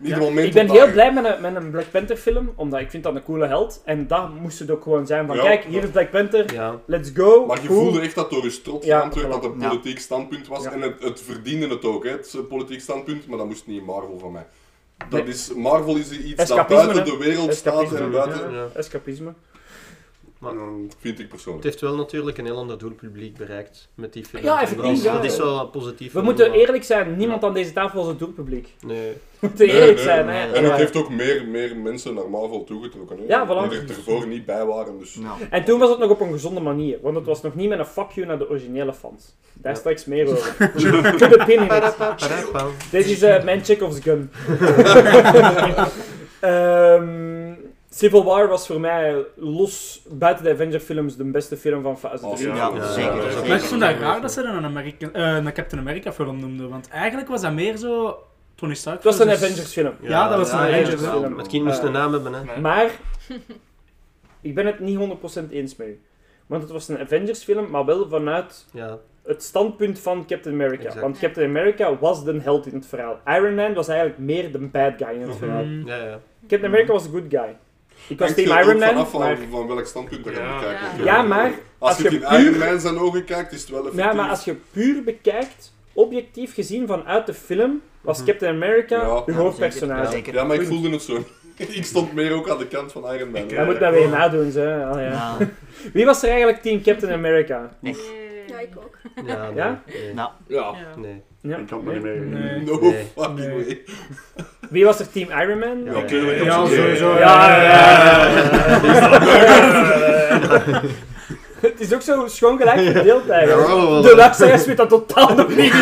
Niet 0.00 0.10
Ja. 0.10 0.16
een 0.16 0.22
moment 0.22 0.46
Ik 0.46 0.52
ben 0.52 0.66
heel 0.66 0.74
dagen. 0.74 0.92
blij 0.92 1.12
met 1.12 1.24
een, 1.24 1.40
met 1.40 1.54
een 1.56 1.70
Black 1.70 1.90
Panther 1.90 2.16
film, 2.16 2.52
omdat 2.56 2.80
ik 2.80 2.90
vind 2.90 3.02
dat 3.02 3.14
een 3.14 3.22
coole 3.22 3.46
held. 3.46 3.82
En 3.84 4.06
dat 4.06 4.34
moest 4.40 4.58
het 4.58 4.70
ook 4.70 4.82
gewoon 4.82 5.06
zijn 5.06 5.26
van, 5.26 5.36
Ja. 5.36 5.42
kijk, 5.42 5.64
hier 5.64 5.82
is 5.82 5.90
Black 5.90 6.10
Panther, 6.10 6.52
Ja. 6.54 6.80
let's 6.84 7.10
go. 7.14 7.46
Maar 7.46 7.60
je 7.62 7.68
cool. 7.68 7.80
voelde 7.82 8.00
echt 8.00 8.14
dat 8.14 8.30
door 8.30 8.42
je 8.44 8.50
strot 8.50 8.84
Ja, 8.84 8.96
geramd 8.96 9.14
werd 9.14 9.26
voilà. 9.26 9.30
dat 9.30 9.42
het 9.42 9.52
een 9.52 9.60
Ja. 9.60 9.68
politiek 9.68 9.98
standpunt 9.98 10.48
was. 10.48 10.62
Ja. 10.64 10.72
En 10.72 10.80
het, 10.80 11.02
het 11.02 11.20
verdiende 11.22 11.68
het 11.68 11.84
ook, 11.84 12.04
hè, 12.04 12.10
het 12.10 12.48
politiek 12.48 12.80
standpunt, 12.80 13.26
maar 13.26 13.38
dat 13.38 13.46
moest 13.46 13.66
niet 13.66 13.78
in 13.78 13.84
Marvel 13.84 14.18
van 14.18 14.32
mij. 14.32 14.46
Dat 15.08 15.24
Nee. 15.24 15.32
is, 15.32 15.52
Marvel 15.54 15.96
is 15.96 16.10
iets 16.10 16.46
dat 16.48 16.66
buiten 16.68 16.98
hè. 16.98 17.04
de 17.04 17.16
wereld 17.18 17.54
staat 17.54 17.92
en 17.94 18.10
buiten... 18.10 18.50
ja, 18.52 18.56
Ja. 18.58 18.66
escapisme. 18.74 19.32
Maar 20.40 20.52
Vind 20.98 21.14
ik 21.14 21.18
het 21.18 21.28
persoonlijk. 21.28 21.64
heeft 21.64 21.80
wel 21.80 21.96
natuurlijk 21.96 22.38
een 22.38 22.44
heel 22.44 22.56
ander 22.56 22.78
doelpubliek 22.78 23.36
bereikt 23.36 23.88
met 23.94 24.12
die 24.12 24.24
film. 24.24 24.42
Ja, 24.44 24.62
effectief, 24.62 24.86
Dat 24.86 24.96
is, 24.96 25.02
ja. 25.02 25.12
dat 25.12 25.24
is 25.24 25.36
wel 25.36 25.66
positief. 25.68 26.12
We 26.12 26.20
moeten 26.22 26.48
maar- 26.48 26.58
eerlijk 26.58 26.84
zijn, 26.84 27.16
niemand 27.16 27.44
aan 27.44 27.54
deze 27.54 27.72
tafel 27.72 28.00
is 28.02 28.06
het 28.06 28.18
doelpubliek. 28.18 28.74
Nee. 28.86 29.10
We 29.10 29.46
moeten 29.46 29.66
Nee, 29.66 29.76
eerlijk 29.76 29.94
nee, 29.96 30.04
zijn, 30.04 30.26
nee. 30.26 30.36
hè. 30.36 30.52
En 30.52 30.64
het 30.64 30.72
heeft 30.76 30.96
ook 30.96 31.10
meer, 31.10 31.46
meer 31.48 31.76
mensen 31.76 32.14
naar 32.14 32.30
Marvel 32.30 32.64
toegetrokken. 32.64 33.16
Hè? 33.18 33.22
Ja, 33.26 33.46
voilà. 33.46 33.68
Die 33.68 33.78
er 33.78 33.88
ervoor 33.88 34.26
niet 34.26 34.44
bij 34.46 34.64
waren. 34.64 34.98
Dus. 34.98 35.14
Nou, 35.14 35.38
En 35.50 35.64
toen 35.64 35.78
was 35.78 35.90
het 35.90 35.98
nog 35.98 36.10
op 36.10 36.20
een 36.20 36.32
gezonde 36.32 36.60
manier, 36.60 36.98
want 37.02 37.16
het 37.16 37.26
was 37.26 37.42
nog 37.42 37.54
niet 37.54 37.68
met 37.68 37.78
een 37.78 37.86
fuck 37.86 38.10
you 38.10 38.26
naar 38.26 38.38
de 38.38 38.48
originele 38.50 38.92
fans. 38.94 39.36
Daar 39.52 39.72
Ja. 39.72 39.78
straks 39.78 40.04
meer 40.04 40.28
over. 40.28 40.54
Put 41.16 41.40
a 41.40 41.44
pin 41.44 41.60
in. 41.60 41.68
Dit 42.90 43.06
is 43.06 43.22
eh, 43.22 43.44
mijn 43.44 43.64
Chekhov's 43.64 44.00
gun. 44.00 44.30
Ehm, 46.40 47.52
Civil 47.92 48.24
War 48.24 48.48
was 48.48 48.66
voor 48.66 48.80
mij 48.80 49.24
los 49.36 50.02
buiten 50.10 50.44
de 50.44 50.50
Avenger 50.50 50.80
films 50.80 51.16
de 51.16 51.24
beste 51.24 51.56
film 51.56 51.82
van 51.82 51.98
fase 51.98 52.16
3. 52.18 52.30
Awesome. 52.50 52.54
ja, 52.56 52.70
Ja. 52.74 52.92
zeker. 52.92 53.14
Ja. 53.16 53.30
zeker. 53.30 53.48
Maar 53.48 53.56
ik 53.56 53.62
vond 53.62 53.80
dat 53.80 53.96
raar 53.98 54.20
dat 54.20 54.32
ze 54.32 54.42
een, 54.42 54.64
Amerika, 54.64 55.08
eh, 55.12 55.34
een 55.34 55.52
Captain 55.52 55.80
America 55.80 56.12
film 56.12 56.40
noemden, 56.40 56.68
want 56.68 56.88
eigenlijk 56.88 57.28
was 57.28 57.40
dat 57.42 57.52
meer 57.52 57.76
zo 57.76 58.18
Tony 58.54 58.74
Stark. 58.74 58.96
Het 58.96 59.04
was 59.04 59.18
een 59.18 59.26
versus- 59.26 59.44
Avengers 59.44 59.72
film. 59.72 59.92
Ja, 60.00 60.28
dat 60.28 60.38
was 60.38 60.50
Ja, 60.50 60.62
een 60.64 60.70
ja, 60.70 60.76
Avengers 60.80 61.02
ja. 61.02 61.10
film. 61.10 61.38
Het 61.38 61.46
kind 61.46 61.64
moest 61.64 61.78
Eh, 61.78 61.84
een 61.84 61.92
naam 61.92 62.12
hebben, 62.12 62.32
hè. 62.32 62.60
Maar, 62.60 62.90
ik 64.40 64.54
ben 64.54 64.66
het 64.66 64.80
niet 64.80 64.96
100% 64.96 65.50
eens 65.50 65.76
met 65.76 65.86
u. 65.86 66.00
Want 66.46 66.62
het 66.62 66.70
was 66.72 66.88
een 66.88 66.98
Avengers 66.98 67.42
film, 67.44 67.70
maar 67.70 67.84
wel 67.84 68.08
vanuit 68.08 68.66
Ja. 68.72 68.98
het 69.24 69.42
standpunt 69.42 69.98
van 70.00 70.26
Captain 70.26 70.54
America. 70.54 70.82
Exact. 70.84 71.00
Want 71.00 71.18
Captain 71.18 71.48
America 71.48 71.98
was 71.98 72.24
de 72.24 72.40
held 72.40 72.66
in 72.66 72.74
het 72.74 72.86
verhaal. 72.86 73.20
Iron 73.26 73.54
Man 73.54 73.74
was 73.74 73.88
eigenlijk 73.88 74.18
meer 74.18 74.52
de 74.52 74.58
bad 74.58 74.92
guy 74.96 75.14
in 75.14 75.20
het 75.28 75.36
verhaal. 75.36 75.64
Mm. 75.64 75.86
Ja, 75.86 75.96
ja. 75.96 76.20
Captain 76.40 76.64
America 76.64 76.92
was 76.92 77.02
de 77.02 77.10
good 77.10 77.24
guy. 77.28 77.56
Ik 78.10 78.18
was 78.18 78.34
team 78.34 78.58
Iron 78.58 78.78
Man, 78.78 78.88
vanaf 78.88 79.10
van, 79.10 79.20
maar... 79.20 79.36
van 79.50 79.66
welk 79.66 79.86
standpunt 79.86 80.24
je 80.24 80.30
Ja. 80.30 80.36
gaat 80.36 80.60
bekijken. 80.60 81.04
Ja. 81.04 81.16
Ja, 81.16 81.22
maar 81.22 81.50
Als, 81.78 81.90
als 81.90 81.96
je 81.98 82.02
je 82.02 82.18
het 82.18 82.32
in 82.32 82.40
Iron 82.40 82.52
puur- 82.58 82.68
Man 82.68 82.80
zijn 82.80 82.98
ogen 82.98 83.24
kijkt, 83.24 83.52
is 83.52 83.60
het 83.60 83.70
wel 83.70 83.78
effectief. 83.78 84.04
Ja, 84.04 84.12
maar 84.12 84.28
als 84.30 84.44
je 84.44 84.54
puur 84.72 85.02
bekijkt, 85.04 85.72
objectief 85.92 86.54
gezien 86.54 86.86
vanuit 86.86 87.26
de 87.26 87.34
film, 87.34 87.80
was 88.00 88.18
Mhm. 88.18 88.26
Captain 88.26 88.54
America 88.54 88.96
Ja. 88.96 89.22
de 89.26 89.32
Ja, 89.32 89.38
hoofdpersonage. 89.38 90.10
zeker. 90.10 90.34
Ja, 90.34 90.44
maar 90.44 90.56
ik 90.56 90.66
voelde 90.66 90.90
het 90.90 91.02
zo. 91.02 91.24
ik 91.56 91.84
stond 91.84 92.12
meer 92.12 92.32
ook 92.32 92.48
aan 92.50 92.58
de 92.58 92.66
kant 92.66 92.92
van 92.92 93.12
Iron 93.14 93.30
Man. 93.30 93.48
Dat 93.48 93.64
moet 93.66 93.80
dat 93.80 93.92
weer 93.92 94.08
nadoen, 94.08 94.50
ze. 94.50 94.88
Oh, 94.92 95.00
ja. 95.00 95.08
Nou, 95.38 95.48
Wie 95.92 96.04
was 96.04 96.22
er 96.22 96.28
eigenlijk 96.28 96.62
team 96.62 96.82
Captain 96.82 97.12
America? 97.12 97.70
Ja, 97.80 97.90
ik 98.60 98.68
ook. 98.76 98.98
Ja, 99.26 99.44
nee. 99.46 99.54
Ja? 99.54 99.82
Nee. 99.86 100.14
nou, 100.14 100.30
Ja. 100.46 100.74
Nee. 100.96 101.22
Ja. 101.42 101.56
Ik 101.56 101.66
kan 101.66 101.78
het 101.78 101.86
me 101.86 101.92
niet 101.92 102.02
meer 102.02 102.16
Nee. 102.40 102.60
No 102.64 102.78
Nee. 102.80 103.06
fucking 103.16 103.38
Nee. 103.38 103.50
way. 103.50 103.80
Wie 104.70 104.84
was 104.84 104.98
er 105.00 105.10
team 105.12 105.28
Iron 105.40 105.58
Man? 105.58 105.84
Ja, 105.84 105.92
Natuurlijk. 105.92 106.44
Ja, 106.44 106.54
absoluut. 106.54 106.80
sowieso. 106.80 107.18
Ja, 107.18 107.62
ja, 107.62 107.62
ja. 107.62 108.28
Het 111.60 111.80
is 111.80 111.94
ook 111.94 112.02
zo 112.02 112.26
schoon 112.26 112.58
gelijk 112.58 112.80
verdeeld 112.80 113.28
eigenlijk. 113.28 113.68
Ja. 113.68 114.00
De 114.00 114.12
luisteraars 114.16 114.66
weet 114.66 114.76
dat 114.76 114.88
totaal 114.88 115.34
nog 115.34 115.48
niet. 115.56 115.72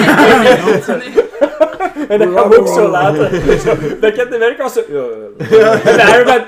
En 2.08 2.18
dat 2.18 2.28
gaan 2.34 2.48
we 2.48 2.58
ook 2.58 2.68
zo 2.68 2.88
laten. 2.88 3.30
Zo, 3.60 3.74
Dat 4.00 4.12
Captain 4.14 4.34
America 4.34 4.62
was 4.62 4.72
zo... 4.72 4.80
ja. 4.88 5.06
En 5.72 5.96
de 5.96 6.02
Iron 6.14 6.26
Man... 6.26 6.40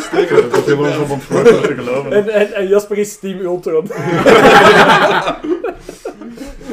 Steker, 0.00 0.48
dat 0.50 0.58
is 0.58 0.64
helemaal 0.64 0.92
zo 0.92 1.04
voor 1.18 1.42
te 1.42 1.74
geloven. 1.76 2.12
En, 2.12 2.28
en, 2.28 2.52
en 2.52 2.68
Jasper 2.68 2.98
is 2.98 3.18
team 3.18 3.40
Ultron. 3.40 3.90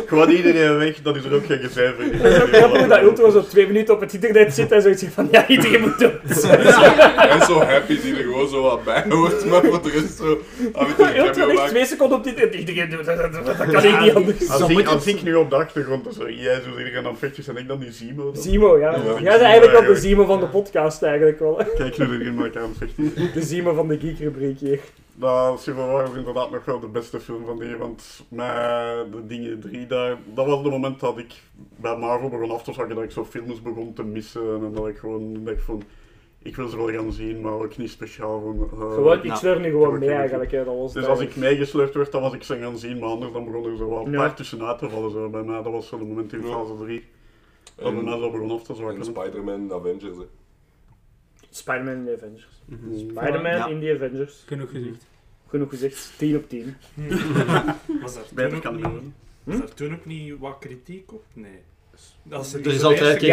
Gewoon 0.06 0.30
iedereen 0.30 0.77
weg, 0.77 1.01
dan 1.01 1.15
is 1.15 1.24
er 1.24 1.33
ook 1.33 1.45
geen 1.45 1.59
gezever. 1.59 2.03
Het 2.03 2.24
is 2.33 2.41
ook 2.41 2.48
grappig 2.49 2.80
hoe 2.80 2.88
dat 2.88 3.01
Ultron 3.01 3.32
zo 3.32 3.43
twee 3.43 3.67
minuten 3.67 3.93
op 3.93 3.99
het 3.99 4.14
internet 4.14 4.53
zit 4.53 4.72
en 4.72 4.82
zoiets 4.82 5.01
zegt 5.01 5.14
van 5.14 5.27
ja, 5.32 5.48
iedereen 5.48 5.82
moet 5.82 5.99
dood. 5.99 6.14
En 7.35 7.41
zo 7.45 7.59
happy 7.61 8.01
die 8.01 8.15
er 8.15 8.22
gewoon 8.24 8.49
zo 8.49 8.61
wat 8.61 8.83
bij 8.83 9.03
hoort, 9.09 9.45
maar 9.45 9.64
voor 9.64 9.82
de 9.82 9.90
rest 9.90 10.17
zo 10.17 10.41
echt 10.74 11.38
maakt. 11.56 11.69
twee 11.69 11.85
seconden 11.85 12.17
op 12.17 12.24
het 12.24 12.33
internet. 12.33 12.59
Iedereen 12.59 12.90
doet 12.90 13.06
dat, 13.06 13.17
dat, 13.17 13.33
dat, 13.33 13.45
dat 13.45 13.67
kan 13.72 13.83
ik 13.83 13.99
niet 13.99 14.14
anders. 14.15 14.49
Als 14.49 14.69
ik, 14.69 14.88
als 14.88 15.06
ik 15.07 15.24
nu 15.24 15.35
op 15.35 15.49
de 15.49 15.56
achtergrond 15.56 16.07
zo, 16.17 16.30
jij 16.30 16.61
zo 16.61 16.77
iedereen 16.77 17.06
aan 17.06 17.17
vechtjes 17.17 17.48
en 17.48 17.57
ik 17.57 17.67
dan 17.67 17.80
die 17.80 17.91
Zimo. 17.91 18.32
dan- 18.32 18.41
Zimo, 18.43 18.77
ja. 18.80 18.91
Jij 18.91 19.24
bent 19.24 19.41
eigenlijk 19.41 19.72
wel 19.80 19.93
de 19.93 19.99
Zimo 19.99 20.25
van 20.25 20.40
de 20.40 20.45
podcast 20.48 21.03
eigenlijk 21.03 21.40
wel. 21.40 21.61
Kijk 21.77 21.98
nu 21.98 22.06
erin 22.19 22.35
maar 22.35 22.45
ik 22.45 22.56
aan 22.56 22.74
vechten. 22.77 23.14
De 23.33 23.41
Zimo 23.41 23.74
van 23.74 23.88
de 23.88 23.98
geek-rubriek 23.99 24.59
hier. 24.59 24.80
Nou, 25.18 25.58
Civil 25.58 25.85
War 25.88 26.08
was 26.08 26.16
inderdaad 26.18 26.52
nog 26.52 26.66
wel 26.66 26.80
de 26.80 26.88
beste 26.88 27.19
film 27.19 27.45
van 27.45 27.60
die, 27.60 27.76
want 27.77 28.26
met 28.30 28.48
de 29.11 29.26
dingen 29.27 29.60
drie 29.60 29.88
daar, 29.88 30.18
dat 30.34 30.45
was 30.45 30.60
het 30.61 30.72
moment 30.72 31.00
dat 31.00 31.18
ik 31.18 31.34
bij 31.76 31.98
Marvel 31.98 32.30
begon 32.30 32.52
af 32.52 32.64
te 32.64 32.74
zakken, 32.74 32.95
dat 32.95 33.03
ik 33.03 33.11
zo 33.11 33.26
films 33.26 33.61
begon 33.61 33.94
te 33.94 34.03
missen 34.03 34.64
en 34.64 34.72
dat 34.74 34.88
ik 34.88 34.98
gewoon 34.98 35.44
dacht 35.44 35.61
van, 35.61 35.84
ik 36.42 36.56
wil 36.56 36.68
ze 36.68 36.77
wel 36.77 36.90
gaan 36.92 37.11
zien, 37.11 37.42
maar 37.42 37.53
ook 37.53 37.77
niet 37.77 37.90
speciaal 37.90 38.42
van... 38.42 38.69
eh, 38.72 38.94
Gewoon, 38.94 39.24
ik 39.24 39.35
sleur 39.35 39.60
nu 39.60 39.69
gewoon 39.69 40.00
mee 40.00 40.10
eigenlijk. 40.10 40.52
Hè. 40.52 40.64
Dat 40.64 40.76
was 40.76 40.94
Dus 40.94 41.06
als 41.06 41.19
ik 41.19 41.35
meegesleurd 41.35 41.94
werd, 41.94 42.11
dan 42.11 42.22
was 42.22 42.34
ik 42.34 42.44
ze 42.44 42.58
gaan 42.58 42.77
zien, 42.77 43.00
maar 43.00 43.10
anders 43.10 43.32
dan 43.34 43.45
begon 43.45 43.66
er 43.66 43.77
zo 43.77 43.90
wel 43.90 44.06
een 44.06 44.11
Ja. 44.11 44.18
paar 44.18 44.35
tussenuit 44.35 44.77
te 44.80 44.90
vallen 44.90 45.11
zo 45.11 45.30
bij 45.30 45.44
mij. 45.44 45.61
Dat 45.61 45.72
was 45.72 45.88
zo 45.88 45.98
de 45.98 46.06
moment 46.06 46.34
in 46.34 46.44
fase 46.44 46.76
3. 46.80 47.03
Dat 47.76 47.94
bij 47.94 48.03
mij 48.03 48.18
zo 48.19 48.32
begon 48.32 48.52
af 48.52 48.64
te 48.64 48.72
en 48.72 48.77
zwakken. 48.77 49.06
Spider-Man, 49.06 49.74
Avengers. 49.74 50.18
hè. 50.18 50.24
Spider-Man 51.56 51.93
in 51.95 52.06
de 52.06 52.14
Avengers. 52.16 52.48
Mhm. 52.66 52.98
Spider-Man 52.98 53.51
Ja. 53.56 53.67
in 53.67 53.80
de 53.80 53.93
Avengers. 53.95 54.43
Genoeg 54.45 54.69
gezegd. 54.72 55.06
Genoeg 55.48 55.69
gezegd, 55.69 56.11
10 56.17 56.35
op 56.35 56.50
10. 56.50 56.75
Was 58.01 58.16
er 58.16 58.22
Beter 58.34 58.59
kan 58.59 58.75
niet, 58.75 58.85
niet. 58.93 59.14
was 59.43 59.56
er 59.59 59.74
toen 59.74 59.93
ook 59.93 60.06
niet 60.06 60.34
wat 60.40 60.56
kritiek 60.59 61.14
op? 61.14 61.24
Nee. 61.34 61.59
Als 62.32 62.50
ze 62.51 62.59
Er 62.59 62.67
is 62.67 62.84
altijd 62.84 63.17
kritiek. 63.17 63.30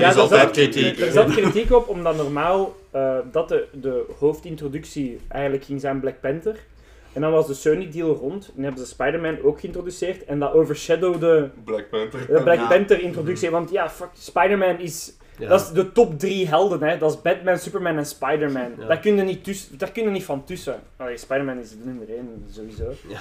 Er 0.00 0.08
is 0.08 0.16
altijd 0.16 0.40
zat- 0.40 0.50
kritiek. 0.50 0.98
Er 1.00 1.12
zat 1.12 1.30
kritiek 1.30 1.72
op, 1.72 1.88
omdat 1.88 2.16
normaal 2.16 2.76
eh, 2.90 3.18
dat 3.32 3.48
de, 3.48 3.66
de 3.72 4.04
hoofdintroductie 4.18 5.20
eigenlijk 5.28 5.64
ging 5.64 5.80
zijn 5.80 6.00
Black 6.00 6.20
Panther. 6.20 6.56
En 7.12 7.20
dan 7.20 7.32
was 7.32 7.46
de 7.46 7.54
Sony-deal 7.54 8.14
rond. 8.14 8.52
En 8.56 8.62
hebben 8.62 8.80
ze 8.80 8.86
Spider-Man 8.86 9.42
ook 9.42 9.60
geïntroduceerd. 9.60 10.24
En 10.24 10.38
dat 10.38 10.52
overshadowde 10.52 11.50
Black 11.64 11.88
Panther. 11.90 12.26
de 12.26 12.42
Black 12.42 12.56
Ja. 12.58 12.66
Panther-introductie. 12.68 13.50
Want 13.50 13.70
ja, 13.70 13.90
fuck, 13.90 14.08
Spider-Man 14.12 14.78
is... 14.80 15.16
Ja. 15.38 15.48
Dat 15.48 15.60
is 15.60 15.68
de 15.68 15.92
top 15.92 16.18
drie 16.18 16.48
helden, 16.48 16.82
hè. 16.82 16.98
Dat 16.98 17.12
is 17.12 17.22
Batman, 17.22 17.58
Superman 17.58 17.96
en 17.96 18.06
Spider-Man. 18.06 18.70
Ja. 18.78 18.86
Daar 18.86 18.98
kun 18.98 19.16
je 19.16 19.22
niet, 19.22 19.44
tussen, 19.44 19.78
daar 19.78 19.90
kun 19.90 20.02
je 20.04 20.10
niet 20.10 20.24
van 20.24 20.44
tussen. 20.44 20.74
Allee, 20.96 21.16
Spider-Man 21.16 21.58
is 21.58 21.70
de 21.70 21.76
nummer 21.84 22.08
één, 22.08 22.46
sowieso. 22.50 22.94
Ja. 23.08 23.20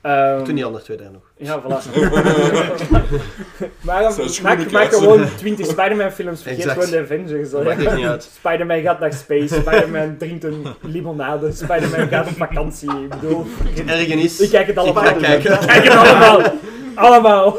Ehm, 0.00 0.44
Toen 0.44 0.54
die 0.54 0.64
andere 0.64 0.84
twee 0.84 0.96
daar 0.96 1.10
nog. 1.10 1.22
Ja, 1.36 1.62
voilà. 1.62 1.66
maar 3.86 4.02
dan, 4.02 4.14
maak, 4.42 4.70
maak 4.70 4.92
gewoon 4.94 5.26
20 5.36 5.66
Spider-Man 5.66 6.10
films, 6.10 6.42
vergeet 6.42 6.58
Exact. 6.58 6.84
gewoon 6.84 6.90
de 6.90 7.00
Avengers. 7.00 7.50
Dat 7.50 7.60
hè. 7.60 7.66
maakt 7.66 7.84
echt 7.84 7.96
niet 7.96 8.06
uit. 8.06 8.30
Spider-Man 8.34 8.80
gaat 8.80 9.00
naar 9.00 9.12
space, 9.12 9.54
Spider-Man 9.54 10.16
drinkt 10.18 10.44
een 10.44 10.66
limonade, 10.80 11.52
Spider-Man 11.52 12.08
gaat 12.08 12.28
op 12.28 12.36
vakantie. 12.36 12.90
Ik 12.90 13.08
bedoel, 13.08 13.46
Ergen 13.86 14.18
is. 14.18 14.40
ik 14.40 14.50
kijk 14.50 14.66
het 14.66 14.78
allemaal. 14.78 15.04
ga 15.04 15.12
kijken. 15.12 15.52
Ik 15.52 15.66
kijk 15.66 15.84
het 15.84 15.92
allemaal. 15.92 16.40
Allemaal. 16.96 17.58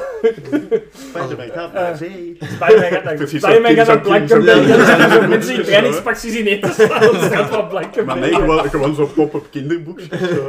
Spider-Man 0.93 1.49
gaat 1.53 1.73
naar 1.73 1.97
zee. 1.97 2.37
Spider-Man 2.39 2.91
gaat 2.91 3.85
naar 3.85 3.85
gaat 3.85 4.01
Blankenberg. 4.01 4.69
Er 4.69 4.85
zijn 4.85 5.29
mensen 5.29 5.55
in 5.55 5.63
trainingspacties 5.63 6.35
in 6.35 6.45
eten 6.45 6.73
staan 6.73 7.03
op 7.07 7.11
de 7.11 7.19
straat 7.25 7.49
van 7.49 7.67
Blankenberg. 7.67 8.05
Maar 8.05 8.29
nee, 8.29 8.33
gewoon, 8.33 8.69
gewoon 8.69 8.95
zo'n 8.95 9.13
pop-up 9.13 9.45
kinderboekje. 9.51 10.05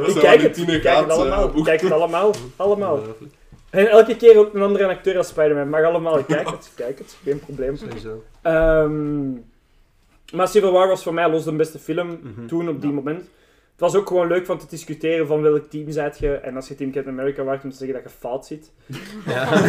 Ik 0.07 0.15
kijk 0.19 0.41
het, 0.41 0.57
ik 0.57 0.81
kijk 0.81 0.97
het 0.99 1.09
allemaal. 1.09 1.51
Ik 1.55 1.63
kijk 1.63 1.81
het 1.81 1.91
allemaal. 1.91 2.33
Allemaal. 2.55 2.99
En 3.69 3.87
elke 3.89 4.15
keer 4.15 4.37
ook 4.37 4.53
een 4.53 4.61
andere 4.61 4.87
acteur 4.87 5.17
als 5.17 5.27
Spider-Man. 5.27 5.69
Mag 5.69 5.83
allemaal, 5.83 6.19
ik 6.19 6.25
kijk 6.27 6.49
het, 6.49 6.65
ik 6.65 6.71
kijk 6.75 6.97
het. 6.97 7.15
Geen 7.23 7.39
probleem. 7.39 7.75
Sowieso. 7.77 8.23
Ehm, 8.41 9.31
maar 10.33 10.47
Civil 10.47 10.71
War 10.71 10.87
was 10.87 11.03
voor 11.03 11.13
mij 11.13 11.29
los 11.29 11.43
de 11.43 11.51
beste 11.51 11.79
film 11.79 12.07
Mhm. 12.07 12.47
toen, 12.47 12.69
op 12.69 12.81
die 12.81 12.91
moment. 12.91 13.29
Het 13.79 13.91
was 13.91 14.01
ook 14.01 14.07
gewoon 14.07 14.27
leuk 14.27 14.45
van 14.45 14.57
te 14.57 14.65
discussiëren 14.69 15.27
van 15.27 15.41
welk 15.41 15.69
team 15.69 15.91
zijt 15.91 16.19
je. 16.19 16.33
En 16.33 16.55
als 16.55 16.67
je 16.67 16.75
Team 16.75 16.91
Captain 16.91 17.19
America 17.19 17.43
waart, 17.43 17.63
om 17.63 17.69
te 17.69 17.75
zeggen 17.77 17.95
dat 18.03 18.11
je 18.11 18.17
fout 18.19 18.45
zit. 18.45 18.71
Ja. 19.25 19.47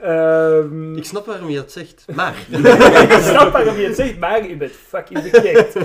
Ehm, 0.00 0.96
Ik 0.96 1.04
snap 1.04 1.26
waarom 1.26 1.48
je 1.48 1.56
dat 1.56 1.72
zegt, 1.72 2.06
maar... 2.14 2.34
ik 3.10 3.18
snap 3.22 3.52
waarom 3.52 3.76
je 3.76 3.86
het 3.86 3.96
zegt, 3.96 4.18
maar 4.18 4.48
je 4.48 4.56
bent 4.56 4.72
fucking 4.72 5.18
verkeerd. 5.22 5.74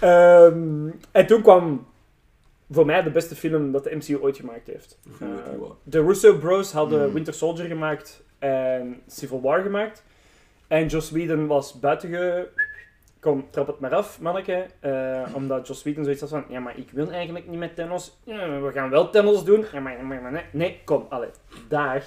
Ehm, 0.00 0.88
en 1.12 1.26
toen 1.26 1.42
kwam 1.42 1.86
voor 2.70 2.86
mij 2.86 3.02
de 3.02 3.10
beste 3.10 3.34
film 3.36 3.72
dat 3.72 3.84
de 3.84 3.96
MCU 3.96 4.18
ooit 4.18 4.36
gemaakt 4.36 4.66
heeft. 4.66 4.98
Eh, 5.20 5.28
de 5.82 6.00
Russo 6.00 6.38
Bros 6.38 6.72
hadden 6.72 7.06
Mm. 7.08 7.12
Winter 7.14 7.34
Soldier 7.34 7.66
gemaakt 7.66 8.22
en 8.38 9.00
Civil 9.06 9.40
War 9.40 9.62
gemaakt. 9.62 10.02
En 10.68 10.86
Joss 10.86 11.10
Whedon 11.10 11.46
was 11.46 11.80
buitenge... 11.80 12.48
Kom, 13.26 13.46
trap 13.50 13.66
het 13.66 13.78
maar 13.80 13.94
af, 13.94 14.20
manneke. 14.20 14.66
Eh, 14.80 15.22
omdat 15.32 15.66
Joss 15.66 15.82
Whedon 15.82 16.04
zoiets 16.04 16.20
had 16.20 16.30
van... 16.30 16.44
Ja, 16.48 16.60
maar 16.60 16.78
ik 16.78 16.90
wil 16.90 17.10
eigenlijk 17.10 17.48
niet 17.48 17.58
met 17.58 17.74
Thanos. 17.74 18.18
Ja, 18.24 18.60
we 18.60 18.72
gaan 18.72 18.90
wel 18.90 19.10
Thanos 19.10 19.44
doen. 19.44 19.64
Ja, 19.72 19.80
maar, 19.80 20.04
maar, 20.04 20.22
maar 20.22 20.32
nee. 20.32 20.42
Nee, 20.52 20.80
kom, 20.84 21.06
allee. 21.08 21.28
Daar. 21.68 22.04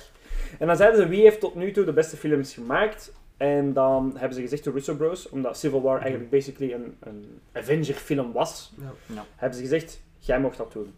En 0.60 0.68
dan 0.68 0.76
zeiden 0.76 1.02
ze, 1.02 1.08
wie 1.08 1.22
heeft 1.22 1.40
tot 1.40 1.56
nu 1.56 1.72
toe 1.72 1.86
de 1.86 1.94
beste 1.94 2.18
films 2.18 2.54
gemaakt? 2.54 3.14
En 3.38 3.74
dan 3.74 4.14
hebben 4.18 4.34
ze 4.36 4.42
gezegd 4.42 4.64
de 4.64 4.72
Russo 4.72 4.96
Bros. 4.96 5.30
Omdat 5.30 5.58
Civil 5.58 5.82
War 5.82 6.00
eigenlijk 6.00 6.30
basically 6.30 6.74
een, 6.74 6.98
een 7.00 7.40
Avenger 7.54 7.96
film 7.96 8.32
was. 8.32 8.74
Ja. 8.78 9.16
Ja. 9.16 9.26
Hebben 9.36 9.58
ze 9.58 9.64
gezegd, 9.64 10.02
jij 10.20 10.40
mocht 10.40 10.58
dat 10.58 10.72
doen. 10.72 10.94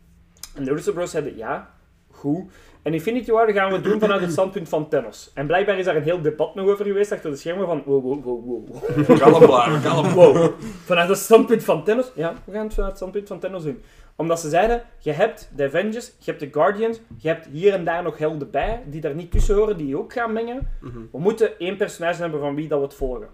En 0.56 0.64
de 0.64 0.72
Russo 0.72 0.94
Bros 0.94 1.12
zeiden, 1.12 1.38
ja, 1.38 1.74
goed. 2.22 2.52
En 2.82 2.94
Infinity 2.94 3.32
War 3.32 3.52
gaan 3.52 3.72
we 3.72 3.82
doen 3.82 4.00
vanuit 4.00 4.22
het 4.22 4.32
standpunt 4.32 4.70
van 4.70 4.90
Thanos. 4.90 5.32
En 5.34 5.48
blijkbaar 5.48 5.80
is 5.80 5.86
daar 5.86 5.96
een 5.96 6.04
heel 6.04 6.22
debat 6.22 6.56
nog 6.56 6.68
over 6.68 6.86
geweest 6.86 7.12
achter 7.12 7.32
de 7.32 7.38
schermen 7.38 7.66
van 7.66 7.84
wow, 7.86 8.04
wow, 8.04 8.24
wow, 8.24 8.46
wow. 8.46 9.20
Kalm 9.20 9.46
blijven, 9.46 9.82
kalm. 9.82 10.10
Wow. 10.14 10.54
Vanuit 10.86 11.10
het 11.10 11.18
standpunt 11.18 11.64
van 11.64 11.84
Thanos? 11.84 12.12
Ja, 12.16 12.34
we 12.46 12.52
gaan 12.52 12.64
het 12.64 12.74
vanuit 12.74 12.92
het 12.92 13.02
standpunt 13.02 13.28
van 13.28 13.40
Thanos 13.40 13.64
doen. 13.64 13.82
Omdat 14.16 14.40
ze 14.40 14.50
zeiden, 14.50 14.84
je 14.98 15.12
hebt 15.12 15.50
de 15.56 15.64
Avengers, 15.64 16.08
je 16.08 16.32
hebt 16.32 16.40
de 16.40 16.50
Guardians, 16.52 17.02
je 17.18 17.28
hebt 17.28 17.48
hier 17.52 17.74
en 17.74 17.84
daar 17.84 18.04
nog 18.04 18.18
helden 18.18 18.52
bij, 18.52 18.84
die 18.86 19.02
daar 19.02 19.16
niet 19.16 19.32
tussen 19.32 19.56
horen, 19.56 19.78
die 19.78 19.88
je 19.88 19.98
ook 19.98 20.14
gaan 20.14 20.34
mengen. 20.34 20.70
Mhm. 20.82 21.00
We 21.12 21.20
moeten 21.20 21.60
één 21.60 21.78
personage 21.78 22.22
hebben 22.22 22.40
van 22.40 22.56
wie 22.56 22.68
dat 22.68 22.80
we 22.80 22.86
het 22.86 22.94
volgen. 22.94 23.28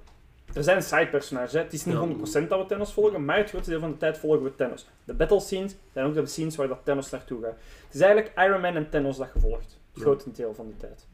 Er 0.58 0.64
zijn 0.64 0.84
side-personages, 0.84 1.53
hè. 1.53 1.60
het 1.60 1.74
is 1.74 1.86
niet 1.86 1.95
Ja. 1.95 2.45
100% 2.45 2.48
dat 2.48 2.60
we 2.60 2.66
Thanos 2.68 2.94
volgen, 2.94 3.26
maar 3.26 3.38
het 3.38 3.50
grootste 3.50 3.72
deel 3.72 3.80
van 3.80 3.92
de 3.92 3.98
tijd 3.98 4.18
volgen 4.18 4.44
we 4.44 4.56
Thanos. 4.56 4.88
De 5.03 5.14
battle 5.14 5.40
scenes 5.40 5.76
zijn 5.94 6.06
ook 6.06 6.14
de 6.14 6.26
scenes 6.26 6.56
waar 6.56 6.68
dat 6.68 6.80
Thanos 6.84 7.10
naartoe 7.10 7.44
gaat. 7.44 7.56
Het 7.86 7.95
is 7.95 8.02
eigenlijk 8.02 8.38
Iron 8.38 8.61
Man 8.61 8.76
en 8.76 8.90
Thanos 8.90 9.18
dat 9.18 9.27
gevolgd, 9.27 9.80
het 9.94 10.36
deel 10.36 10.53
van 10.53 10.68
de 10.68 10.77
tijd. 10.77 11.08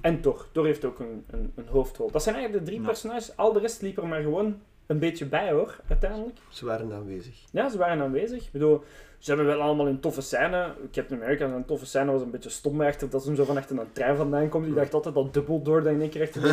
En 0.00 0.20
Thor, 0.20 0.46
Thor 0.52 0.64
heeft 0.64 0.84
ook 0.84 0.98
een, 0.98 1.24
een, 1.30 1.52
een 1.54 1.66
hoofdrol. 1.66 2.10
Dat 2.10 2.22
zijn 2.22 2.34
eigenlijk 2.34 2.64
de 2.64 2.70
drie 2.70 2.84
personages, 2.86 3.36
al 3.36 3.52
de 3.52 3.60
rest 3.60 3.82
liep 3.82 3.96
er 3.96 4.06
maar 4.06 4.22
gewoon 4.22 4.60
een 4.86 4.98
beetje 4.98 5.26
bij 5.26 5.50
hoor, 5.50 5.76
uiteindelijk. 5.88 6.38
Ze 6.48 6.64
waren 6.64 6.92
aanwezig. 6.92 7.34
Ja, 7.50 7.68
ze 7.68 7.78
waren 7.78 8.02
aanwezig. 8.02 8.44
Ik 8.44 8.52
bedoel, 8.52 8.84
ze 9.18 9.34
hebben 9.34 9.46
wel 9.46 9.60
allemaal 9.60 9.86
een 9.86 10.00
toffe 10.00 10.20
scène. 10.20 10.72
Captain 10.92 11.20
America, 11.20 11.48
zijn 11.48 11.64
toffe 11.64 11.86
scène 11.86 12.12
was 12.12 12.22
een 12.22 12.30
beetje 12.30 12.50
stom 12.50 12.80
achter 12.80 13.10
dat 13.10 13.22
ze 13.22 13.28
hem 13.28 13.36
zo 13.36 13.44
van 13.44 13.56
achter 13.56 13.78
een 13.78 13.92
trein 13.92 14.16
vandaan 14.16 14.48
komt. 14.48 14.64
Die 14.64 14.74
dacht 14.74 14.94
altijd 14.94 15.14
dat 15.14 15.34
dubbel 15.34 15.62
door 15.62 15.82
dat 15.82 15.92
in 15.92 16.00
één 16.00 16.10
keer 16.10 16.22
achter 16.22 16.42
de 16.42 16.48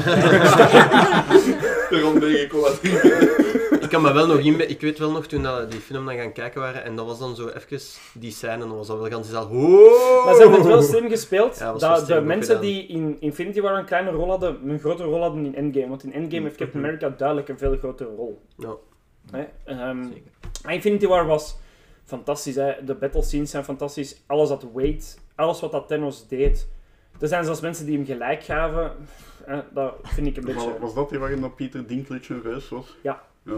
Daarom 1.89 2.19
denk 2.19 2.37
ik 2.37 2.51
wel 2.51 2.61
wat 2.61 2.79
Ik 2.83 3.80
kan 3.91 4.01
me 4.01 4.13
wel 4.13 4.27
nog 4.27 4.37
in... 4.37 4.69
Ik 4.69 4.81
weet 4.81 4.99
wel 4.99 5.11
nog 5.11 5.25
toen 5.25 5.43
dat 5.43 5.59
we 5.59 5.67
die 5.67 5.79
film 5.79 6.05
dan 6.05 6.15
gaan 6.15 6.31
kijken 6.31 6.61
waren 6.61 6.83
en 6.83 6.95
dat 6.95 7.05
was 7.05 7.19
dan 7.19 7.35
zo 7.35 7.47
even 7.47 7.79
die 8.13 8.31
scène 8.31 8.53
en 8.53 8.59
dan 8.59 8.75
was 8.75 8.87
dat 8.87 8.99
wel 8.99 9.09
ganz 9.09 9.33
al. 9.33 9.45
Oh! 9.45 10.25
Maar 10.25 10.33
ze 10.33 10.41
hebben 10.41 10.59
het 10.59 10.67
wel 10.67 10.81
slim 10.81 11.09
gespeeld. 11.09 11.57
Ja, 11.59 11.73
dat 11.73 11.99
de 11.99 12.05
slim 12.05 12.25
mensen 12.25 12.55
gedaan. 12.55 12.71
die 12.71 12.87
in 12.87 13.17
Infinity 13.19 13.61
War 13.61 13.77
een 13.77 13.85
kleine 13.85 14.11
rol 14.11 14.29
hadden, 14.29 14.69
een 14.69 14.79
grotere 14.79 15.07
rol 15.07 15.21
hadden 15.21 15.45
in 15.45 15.55
Endgame. 15.55 15.87
Want 15.87 16.03
in 16.03 16.13
Endgame 16.13 16.43
heeft 16.43 16.55
Captain 16.55 16.83
America 16.83 17.09
duidelijk 17.09 17.49
een 17.49 17.57
veel 17.57 17.77
grotere 17.77 18.09
rol. 18.15 18.41
Ja. 18.57 18.75
Hè? 19.31 19.45
Ehm, 19.63 19.99
maar 20.63 20.73
Infinity 20.73 21.07
War 21.07 21.25
was 21.25 21.57
fantastisch. 22.05 22.55
Hè? 22.55 22.83
De 22.85 22.95
battle 22.95 23.21
scenes 23.21 23.49
zijn 23.49 23.63
fantastisch. 23.63 24.21
Alles 24.25 24.49
had 24.49 24.65
weight. 24.73 25.19
Alles 25.35 25.59
wat 25.59 25.71
dat 25.71 25.87
Thanos 25.87 26.27
deed. 26.27 26.67
Er 27.19 27.27
zijn 27.27 27.43
zelfs 27.43 27.61
mensen 27.61 27.85
die 27.85 27.95
hem 27.95 28.05
gelijk 28.05 28.43
gaven. 28.43 28.91
Hè? 29.43 29.61
Dat 29.73 29.95
vind 30.03 30.27
ik 30.27 30.37
een 30.37 30.45
beetje... 30.45 30.79
Was, 30.79 30.93
dat 30.93 31.09
die 31.09 31.19
waarin 31.19 31.41
dat 31.41 31.55
Pieter 31.55 31.87
Dinklage 31.87 32.33
een 32.33 32.41
reus 32.41 32.69
was? 32.69 32.95
Ja. 33.01 33.29
Ja. 33.45 33.53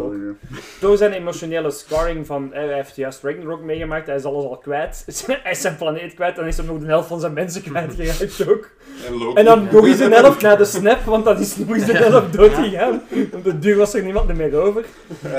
Door 0.79 0.97
zijn 0.97 1.11
emotionele 1.11 1.71
scarring 1.71 2.25
van, 2.25 2.49
hij 2.51 2.73
heeft 2.73 2.95
juist 2.95 3.23
Ragnarok 3.23 3.61
meegemaakt, 3.61 4.07
hij 4.07 4.15
is 4.15 4.23
alles 4.23 4.43
al 4.45 4.57
kwijt. 4.57 5.05
hij 5.43 5.51
is 5.51 5.61
zijn 5.61 5.75
planeet 5.75 6.13
kwijt, 6.13 6.35
dan 6.35 6.45
is 6.47 6.57
hij 6.57 6.65
nog 6.65 6.79
de 6.79 6.85
helft 6.85 7.07
van 7.07 7.19
zijn 7.19 7.33
mensen 7.33 7.61
kwijtgeraakt 7.63 8.47
ook. 8.49 8.69
En 9.35 9.45
dan 9.45 9.67
nog 9.71 9.85
eens 9.87 9.99
een 9.99 10.11
helft 10.11 10.41
na 10.41 10.55
de 10.55 10.65
snap, 10.65 11.03
want 11.05 11.25
dan 11.25 11.37
is 11.39 11.57
nog 11.57 11.75
eens 11.75 11.87
een 11.87 11.95
helft 11.95 12.33
dood 12.33 12.53
gegaan. 12.53 13.01
Op 13.33 13.43
de 13.43 13.59
duur 13.59 13.77
was 13.77 13.93
er 13.93 14.03
niemand 14.03 14.33
meer 14.37 14.55
over. 14.61 14.85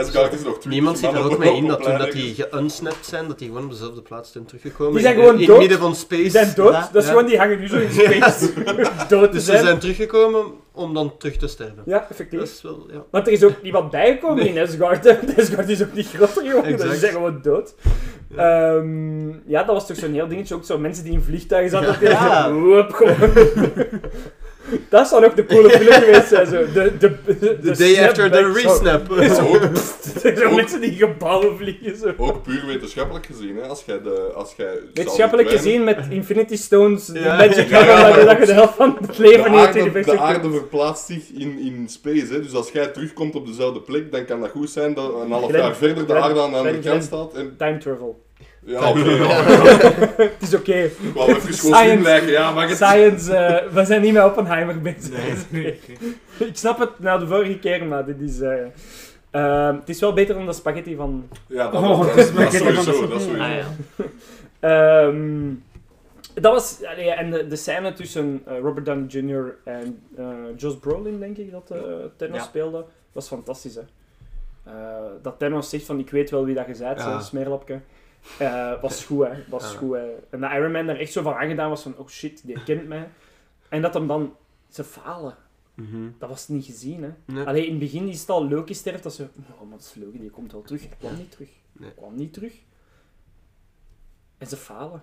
Is 0.00 0.12
nog 0.44 0.64
Niemand 0.64 0.98
ziet 0.98 1.12
er 1.12 1.24
ook 1.30 1.38
mee 1.38 1.56
in 1.56 1.66
dat 1.66 1.82
toen 1.82 1.98
dat 1.98 2.12
die 2.12 2.34
geunsnapt 2.34 3.06
zijn, 3.06 3.28
dat 3.28 3.38
die 3.38 3.48
gewoon 3.48 3.64
op 3.64 3.70
dezelfde 3.70 4.02
plaats 4.02 4.32
zijn 4.32 4.44
teruggekomen. 4.44 4.92
Die 4.92 5.02
zijn 5.02 5.14
gewoon 5.14 5.40
in, 5.40 5.46
dood. 5.46 5.48
het 5.48 5.58
midden 5.58 5.78
van 5.78 5.94
space. 5.94 6.22
Die 6.22 6.30
zijn 6.30 6.52
dood, 6.54 6.72
Ja. 6.72 6.88
dat 6.92 7.02
is 7.02 7.08
Ja. 7.08 7.14
gewoon, 7.14 7.26
die 7.28 7.38
hangen 7.38 7.58
nu 7.60 7.68
zo 7.68 7.76
in 7.76 7.90
space. 8.00 8.52
dood 9.08 9.28
te 9.30 9.36
Dus 9.36 9.44
ze 9.44 9.58
zijn 9.58 9.78
teruggekomen 9.78 10.44
om 10.74 10.94
dan 10.94 11.16
terug 11.16 11.36
te 11.36 11.46
sterven. 11.46 11.82
Ja, 11.84 12.06
effectief. 12.10 12.38
Dat 12.38 12.48
is 12.48 12.62
wel, 12.62 12.86
ja. 12.92 13.04
Want 13.10 13.26
er 13.26 13.32
is 13.32 13.44
ook 13.44 13.62
niemand 13.62 13.90
bijgekomen 13.90 14.46
in 14.46 14.58
Asgard. 14.58 15.06
Asgard 15.38 15.68
is 15.68 15.82
ook 15.82 15.92
niet 15.92 16.08
groter 16.08 16.44
geworden, 16.44 16.76
dus 16.76 16.90
ze 16.90 16.96
zijn 16.96 17.12
gewoon 17.12 17.42
dood. 17.42 17.74
Ehm, 18.36 19.28
ja, 19.28 19.62
dat 19.62 19.74
was 19.74 19.86
toch 19.86 19.96
zo'n 19.96 20.12
heel 20.12 20.28
dingetje. 20.28 20.54
Ook 20.54 20.64
zo 20.64 20.78
mensen 20.78 21.04
die 21.04 21.12
in 21.12 21.22
vliegtuigen 21.22 21.70
zaten. 21.70 22.08
Ja. 22.08 22.48
zo, 22.48 22.60
woep, 22.60 22.92
gewoon. 22.92 23.32
dat 24.88 25.08
zou 25.08 25.22
nog 25.22 25.34
de 25.34 25.46
coole 25.46 25.70
film 25.78 25.92
geweest 25.92 26.28
zijn. 26.28 26.46
Zo. 26.46 26.64
De, 26.72 26.92
de, 26.98 27.16
de, 27.26 27.58
The 27.62 27.72
day 27.76 28.06
after 28.06 28.30
the 28.30 28.52
resnap. 28.52 29.06
Zo, 29.38 29.58
zo 30.42 30.54
mensen 30.54 30.80
die 30.80 30.92
gebouwen 30.92 31.56
vliegen. 31.56 31.96
Zo. 31.96 32.12
Ook 32.16 32.42
puur 32.42 32.66
wetenschappelijk 32.66 33.26
gezien, 33.26 33.56
hè. 33.56 33.62
Als 33.62 33.82
jij 33.86 34.02
de... 34.02 34.30
Als 34.34 34.54
jij 34.56 34.78
Wetenschappelijk 34.94 35.50
gezien 35.50 35.84
met 35.84 35.98
Infinity 36.10 36.56
Stones, 36.56 37.06
de 37.06 37.20
magic 37.20 37.68
ja, 37.68 37.78
dat 37.84 38.14
je- 38.14 38.22
maar 38.24 38.24
dat 38.26 38.38
je 38.38 38.46
de 38.46 38.52
helft 38.52 38.74
van 38.74 38.96
het 39.06 39.18
leven 39.18 39.52
de 39.52 39.58
niet 39.58 39.74
in 39.74 39.92
de 39.92 39.98
effect 39.98 40.16
aarde 40.18 40.50
verplaatst 40.50 41.06
zich 41.06 41.22
in, 41.34 41.58
in 41.58 41.86
space, 41.88 42.26
hè. 42.32 42.40
Dus 42.42 42.54
als 42.54 42.70
jij 42.70 42.86
terugkomt 42.86 43.34
op 43.34 43.46
dezelfde 43.46 43.80
plek, 43.80 44.12
dan 44.12 44.24
kan 44.24 44.40
dat 44.40 44.50
goed 44.50 44.70
zijn 44.70 44.94
dat 44.94 45.14
een 45.24 45.30
half 45.30 45.52
jaar 45.52 45.76
verder 45.76 46.06
de 46.06 46.14
aarde 46.14 46.40
aan 46.40 46.50
de 46.50 46.56
andere 46.56 46.78
kant 46.78 47.02
staat. 47.04 47.34
En... 47.34 47.54
Time 47.58 47.78
travel. 47.78 48.22
Ja, 48.66 48.88
oké. 48.90 48.98
ja. 49.10 49.42
het 50.16 50.32
is 50.40 50.54
oké. 50.54 50.74
Ik 50.74 51.14
wou 51.14 51.34
even 51.34 51.54
Science, 51.54 52.02
lijken, 52.02 52.30
ja, 52.30 52.50
maar 52.52 52.68
het... 52.68 52.76
science 52.76 53.36
eh, 53.36 53.72
we 53.72 53.84
zijn 53.84 54.02
niet 54.02 54.12
met 54.12 54.24
Oppenheimer 54.24 54.80
bezig. 54.80 55.44
Ik 56.48 56.56
snap 56.56 56.78
het 56.78 56.98
na 56.98 57.18
de 57.18 57.26
vorige 57.26 57.58
keer, 57.58 57.84
maar 57.86 58.04
dit 58.06 58.20
is... 58.20 58.40
eh, 58.40 58.58
ehm, 59.30 59.74
het 59.76 59.88
is 59.88 60.00
wel 60.00 60.12
beter 60.12 60.34
dan 60.34 60.46
de 60.46 60.52
spaghetti 60.52 60.96
van... 60.96 61.28
Ja, 61.46 61.70
dat, 61.70 61.82
Oh, 61.82 62.00
dat, 62.06 62.08
is 62.08 62.14
dat, 62.16 62.26
spaghetti 62.26 62.58
van 62.58 62.74
de- 62.74 62.80
sowieso, 62.82 63.08
dat 63.08 63.22
sowieso. 63.22 63.42
Ah, 63.42 63.56
ja. 63.56 63.64
Ehm, 64.60 65.52
dat 66.34 66.52
was... 66.52 66.78
allee, 66.84 67.10
en 67.10 67.30
de, 67.30 67.46
de 67.46 67.56
scène 67.56 67.92
tussen 67.92 68.42
eh, 68.46 68.58
Robert 68.58 68.86
Downey 68.86 69.06
Jr. 69.08 69.54
en 69.64 70.02
eh 70.16 70.24
Josh 70.56 70.74
Brolin, 70.74 71.18
denk 71.20 71.36
ik, 71.36 71.50
dat 71.50 71.70
eh 71.70 71.78
Thanos 72.16 72.36
Ja. 72.36 72.42
speelde, 72.42 72.84
was 73.12 73.26
fantastisch, 73.28 73.74
hè. 73.74 73.80
Eh, 74.64 74.72
dat 75.22 75.38
Thanos 75.38 75.68
zegt 75.70 75.84
van, 75.84 75.98
ik 75.98 76.10
weet 76.10 76.30
wel 76.30 76.44
wie 76.44 76.54
dat 76.54 76.66
je 76.66 76.76
bent, 76.84 76.98
Ja. 76.98 77.10
zo'n 77.12 77.20
smeerlapje. 77.22 77.80
Eh, 78.38 78.80
was 78.80 79.04
goed, 79.04 79.26
hè. 79.26 79.32
Was 79.48 79.72
Ja. 79.72 79.78
goed, 79.78 79.94
hè. 79.94 80.10
En 80.30 80.40
dat 80.40 80.50
Iron 80.50 80.72
Man 80.72 80.88
er 80.88 81.00
echt 81.00 81.12
zo 81.12 81.22
van 81.22 81.34
aangedaan 81.34 81.68
was 81.68 81.82
van, 81.82 81.98
oh 81.98 82.08
shit, 82.08 82.46
die 82.46 82.62
kent 82.62 82.88
mij. 82.88 83.08
En 83.68 83.82
dat 83.82 83.94
hem 83.94 84.06
dan... 84.06 84.36
Ze 84.68 84.84
falen. 84.84 85.36
Mhm. 85.74 86.08
Dat 86.18 86.28
was 86.28 86.48
niet 86.48 86.64
gezien, 86.64 87.02
hè. 87.02 87.10
Nee. 87.24 87.46
Alleen 87.46 87.64
in 87.64 87.70
het 87.70 87.78
begin 87.78 88.08
is 88.08 88.20
het 88.20 88.30
al 88.30 88.48
Loki 88.48 88.74
sterft, 88.74 89.02
dat 89.02 89.14
ze... 89.14 89.22
Oh, 89.22 89.60
maar 89.60 89.78
dat 89.78 89.80
is 89.80 90.02
Loki, 90.02 90.18
die 90.20 90.30
komt 90.30 90.52
wel 90.52 90.62
terug. 90.62 90.80
Hij 90.80 90.96
kwam 90.98 91.16
niet 91.16 91.30
terug. 91.30 91.48
Nee. 91.72 91.88
Hij 91.88 91.96
kwam 91.98 92.14
niet 92.14 92.32
terug. 92.32 92.52
En 94.38 94.46
ze 94.46 94.56
falen. 94.56 95.02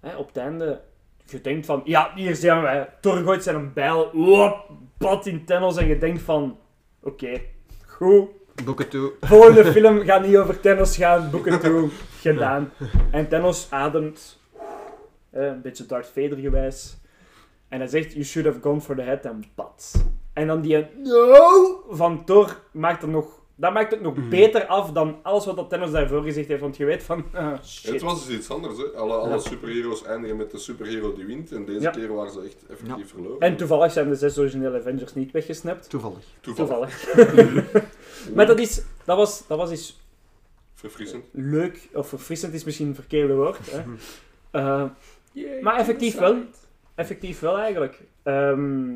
Hè, 0.00 0.16
op 0.16 0.26
het 0.26 0.36
einde... 0.36 0.80
Je 1.28 1.40
denkt 1.40 1.66
van... 1.66 1.82
Ja, 1.84 2.12
hier 2.14 2.36
zijn 2.36 2.62
wij. 2.62 2.88
Thor 3.00 3.16
gooit 3.16 3.42
zijn 3.42 3.56
een 3.56 3.72
bijl. 3.72 4.10
Wop, 4.12 4.70
bad 4.98 5.26
in 5.26 5.44
Thanos. 5.44 5.76
En 5.76 5.86
je 5.86 5.98
denkt 5.98 6.22
van... 6.22 6.58
Oké, 7.00 7.40
goed. 7.86 8.28
Boeken 8.64 8.88
toe. 8.88 9.12
Volgende 9.20 9.64
film 9.72 10.00
gaat 10.00 10.26
niet 10.26 10.36
over 10.36 10.60
Thanos 10.60 10.96
gaan. 10.96 11.30
Boeken 11.30 11.60
toe. 11.60 11.90
Gedaan. 12.32 12.70
En 13.10 13.28
Thanos 13.28 13.66
ademt. 13.70 14.38
eh, 15.30 15.44
een 15.46 15.62
beetje 15.62 15.86
Darth 15.86 16.06
Vader 16.14 16.38
gewijs. 16.38 16.96
En 17.68 17.78
hij 17.78 17.88
zegt, 17.88 18.12
you 18.12 18.24
should 18.24 18.48
have 18.48 18.60
gone 18.60 18.80
for 18.80 18.96
the 18.96 19.02
head 19.02 19.26
and 19.26 19.46
bats. 19.54 19.94
En 20.32 20.46
dan 20.46 20.60
die 20.60 20.86
no 21.02 21.84
van 21.90 22.24
Thor 22.24 22.60
maakt 22.72 23.02
er 23.02 23.08
nog 23.08 23.34
Dat 23.58 23.72
maakt 23.72 23.90
het 23.90 24.00
nog 24.00 24.16
Mhm. 24.16 24.28
beter 24.28 24.66
af 24.66 24.92
dan 24.92 25.16
alles 25.22 25.44
wat 25.46 25.56
dat 25.56 25.70
Thanos 25.70 25.90
daarvoor 25.90 26.22
gezegd 26.22 26.48
heeft. 26.48 26.60
Want 26.60 26.76
je 26.76 26.84
weet 26.84 27.02
van, 27.02 27.24
shit. 27.64 27.92
Het 27.92 28.02
was 28.02 28.26
dus 28.26 28.36
iets 28.36 28.50
anders. 28.50 28.76
Hè. 28.78 28.84
Alle, 28.84 29.14
alle 29.14 29.28
Ja. 29.28 29.38
superheroes 29.38 30.04
eindigen 30.04 30.36
met 30.36 30.50
de 30.50 30.58
superhero 30.58 31.12
die 31.14 31.24
wint. 31.24 31.52
En 31.52 31.64
deze 31.64 31.80
Ja. 31.80 31.90
keer 31.90 32.14
waren 32.14 32.32
ze 32.32 32.40
echt 32.40 32.56
effectief 32.70 33.10
verloren. 33.10 33.40
En 33.40 33.56
toevallig 33.56 33.92
zijn 33.92 34.08
de 34.08 34.14
zes 34.14 34.38
originele 34.38 34.78
Avengers 34.78 35.14
niet 35.14 35.30
weggesnapt. 35.32 35.88
Toevallig. 35.90 36.24
Toevallig. 36.40 37.14
maar 38.34 38.46
dat, 38.46 38.58
is, 38.58 38.82
dat, 39.04 39.16
was, 39.16 39.46
dat 39.46 39.58
was 39.58 39.70
eens 39.70 40.00
Verfrissend. 40.76 41.24
leuk, 41.32 41.88
of 41.92 42.08
verfrissend 42.08 42.54
is 42.54 42.64
misschien 42.64 42.86
een 42.86 42.94
verkeerde 42.94 43.34
woord. 43.34 43.70
Hè. 43.70 43.82
Eh, 44.50 44.84
maar 45.60 45.78
effectief 45.78 46.18
wel. 46.18 46.36
Effectief 46.94 47.40
wel 47.40 47.58
eigenlijk. 47.58 48.00
Ehm, 48.22 48.94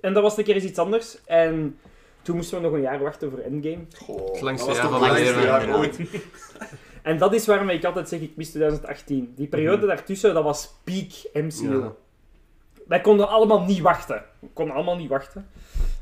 en 0.00 0.12
dat 0.12 0.22
was 0.22 0.36
een 0.36 0.44
keer 0.44 0.54
eens 0.54 0.64
iets 0.64 0.78
anders. 0.78 1.24
En 1.24 1.78
toen 2.22 2.36
moesten 2.36 2.56
we 2.56 2.64
nog 2.64 2.72
een 2.72 2.80
jaar 2.80 2.98
wachten 2.98 3.30
voor 3.30 3.38
Endgame. 3.38 3.84
Goh, 3.96 4.32
Het 4.32 4.40
langste 4.40 4.66
dat 4.66 4.76
was 4.76 4.76
jaar 4.76 5.00
toch 5.00 5.08
van 5.08 5.22
mijn 5.22 5.44
jaar 5.44 5.78
ooit. 5.78 5.98
En 7.02 7.18
dat 7.18 7.34
is 7.34 7.46
waarom 7.46 7.68
ik 7.68 7.84
altijd 7.84 8.08
zeg, 8.08 8.20
ik 8.20 8.36
mis 8.36 8.48
2018. 8.48 9.32
Die 9.36 9.46
periode 9.46 9.86
daartussen, 9.86 10.34
dat 10.34 10.44
was 10.44 10.74
peak 10.84 11.44
MCU. 11.44 11.80
Ja. 11.80 11.92
Wij 12.86 13.00
konden 13.00 13.28
allemaal 13.28 13.64
niet 13.64 13.80
wachten. 13.80 14.24
We 14.38 14.48
konden 14.52 14.74
allemaal 14.74 14.96
niet 14.96 15.08
wachten. 15.08 15.48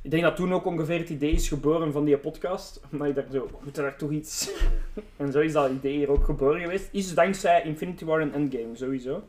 Ik 0.06 0.12
denk 0.12 0.22
dat 0.22 0.36
toen 0.36 0.54
ook 0.54 0.64
ongeveer 0.64 0.98
het 0.98 1.08
idee 1.08 1.30
is 1.30 1.48
geboren 1.48 1.92
van 1.92 2.04
die 2.04 2.16
podcast. 2.16 2.80
Omdat 2.92 3.08
je 3.08 3.14
daar 3.14 3.24
zo, 3.32 3.46
we 3.46 3.56
moeten 3.62 3.82
daar 3.82 3.96
toch 3.96 4.10
iets... 4.10 4.50
en 5.16 5.32
zo 5.32 5.40
is 5.40 5.52
dat 5.52 5.70
idee 5.70 5.96
hier 5.96 6.10
ook 6.10 6.24
geboren 6.24 6.60
geweest. 6.60 6.88
Is 6.92 7.14
dankzij 7.14 7.62
Infinity 7.62 8.04
War 8.04 8.20
en 8.20 8.32
Endgame, 8.32 8.76
sowieso. 8.76 9.22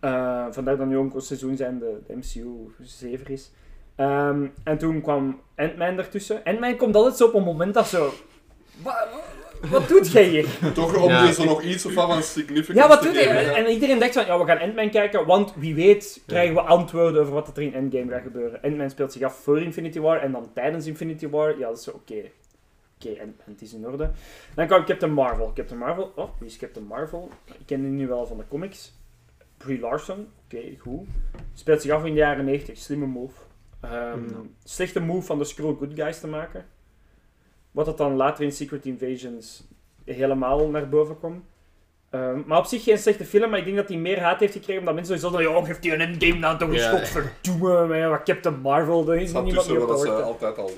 Eh, 0.00 0.46
vandaar 0.50 0.76
dat 0.76 0.86
nu 0.86 0.96
ook 0.96 1.12
seizoen 1.16 1.56
zijn 1.56 1.78
de, 1.78 1.98
de 2.06 2.16
MCU 2.16 2.74
7 2.80 3.26
is. 3.26 3.50
Ehm, 3.94 4.46
en 4.64 4.78
toen 4.78 5.00
kwam 5.00 5.40
Ant-Man 5.56 5.98
ertussen. 5.98 6.44
Ant-Man 6.44 6.76
komt 6.76 6.94
altijd 6.94 7.16
zo 7.16 7.26
op 7.26 7.34
een 7.34 7.42
moment 7.42 7.74
dat 7.74 7.86
zo... 7.86 8.12
Wat, 9.70 9.88
doet 9.88 10.12
jij 10.12 10.24
hier? 10.24 10.46
Toch 10.74 11.02
om 11.02 11.08
Ja. 11.08 11.28
er 11.28 11.44
nog 11.44 11.62
iets 11.62 11.82
van 11.88 12.10
een 12.10 12.22
significance 12.22 12.74
Ja, 12.74 12.88
wat 12.88 13.00
te 13.02 13.06
doet 13.06 13.14
hij? 13.14 13.54
En 13.54 13.70
iedereen 13.70 13.98
denkt 13.98 14.14
van, 14.14 14.26
ja, 14.26 14.38
we 14.38 14.44
gaan 14.44 14.58
Ant-Man 14.58 14.90
kijken, 14.90 15.26
want 15.26 15.54
wie 15.56 15.74
weet 15.74 16.22
krijgen 16.26 16.54
we 16.54 16.60
antwoorden 16.60 17.20
over 17.20 17.32
wat 17.34 17.56
er 17.56 17.62
in 17.62 17.74
Endgame 17.74 18.12
gaat 18.12 18.22
gebeuren. 18.22 18.60
Ant-Man 18.62 18.90
speelt 18.90 19.12
zich 19.12 19.22
af 19.22 19.34
voor 19.36 19.62
Infinity 19.62 20.00
War 20.00 20.18
en 20.20 20.32
dan 20.32 20.50
tijdens 20.54 20.86
Infinity 20.86 21.28
War. 21.28 21.58
Ja, 21.58 21.68
dat 21.68 21.76
is 21.78 21.84
zo, 21.84 21.90
oké. 21.90 22.22
Oké, 23.04 23.08
en, 23.14 23.34
en 23.46 23.52
het 23.52 23.62
is 23.62 23.72
in 23.72 23.86
orde. 23.86 24.10
Dan 24.54 24.66
kwam 24.66 24.84
Captain 24.84 25.12
Marvel. 25.12 25.52
Captain 25.54 25.78
Marvel, 25.78 26.12
oh, 26.16 26.28
wie 26.38 26.48
is 26.48 26.56
Captain 26.56 26.86
Marvel? 26.86 27.30
Ik 27.46 27.66
ken 27.66 27.80
die 27.82 27.90
nu 27.90 28.06
wel 28.08 28.26
van 28.26 28.36
de 28.36 28.44
comics. 28.48 28.92
Brie 29.56 29.80
Larson, 29.80 30.28
oké, 30.44 30.62
goed. 30.78 31.08
Speelt 31.54 31.82
zich 31.82 31.90
af 31.90 32.04
in 32.04 32.12
de 32.12 32.18
jaren 32.18 32.44
90, 32.44 32.78
slimme 32.78 33.06
move. 33.06 33.34
Ehm, 33.80 34.18
Slechte 34.64 35.00
move 35.00 35.26
van 35.26 35.38
de 35.38 35.44
Skrull 35.44 35.74
Good 35.78 35.92
Guys 35.94 36.20
te 36.20 36.26
maken. 36.26 36.64
Wat 37.72 37.84
dat 37.86 37.98
dan 37.98 38.16
later 38.16 38.44
in 38.44 38.52
Secret 38.52 38.86
Invasions 38.86 39.64
helemaal 40.04 40.68
naar 40.68 40.88
boven 40.88 41.18
komt. 41.20 41.44
Ehm, 42.10 42.40
maar 42.46 42.58
op 42.58 42.64
zich 42.64 42.82
geen 42.82 42.98
slechte 42.98 43.24
film, 43.24 43.50
maar 43.50 43.58
ik 43.58 43.64
denk 43.64 43.76
dat 43.76 43.88
hij 43.88 43.96
meer 43.96 44.20
haat 44.20 44.40
heeft 44.40 44.52
gekregen 44.52 44.78
omdat 44.78 44.94
mensen 44.94 45.18
zo 45.18 45.30
zeggen, 45.30 45.50
ja, 45.52 45.64
geeft 45.64 45.84
hij 45.84 45.92
een 45.94 46.00
endgame 46.00 46.40
dan 46.40 46.58
toch 46.58 46.68
een 46.68 46.74
Ja. 46.74 46.88
schot, 46.96 47.08
verdoemen, 47.08 47.88
man, 47.88 48.08
wat 48.10 48.22
Captain 48.22 48.60
Marvel, 48.60 49.04
daar 49.04 49.16
is 49.16 49.32
Het 49.32 49.44
niemand 49.44 49.68
meer 49.68 49.82
op 49.82 49.88
wachten. 49.88 50.24
altijd 50.24 50.58
al... 50.58 50.70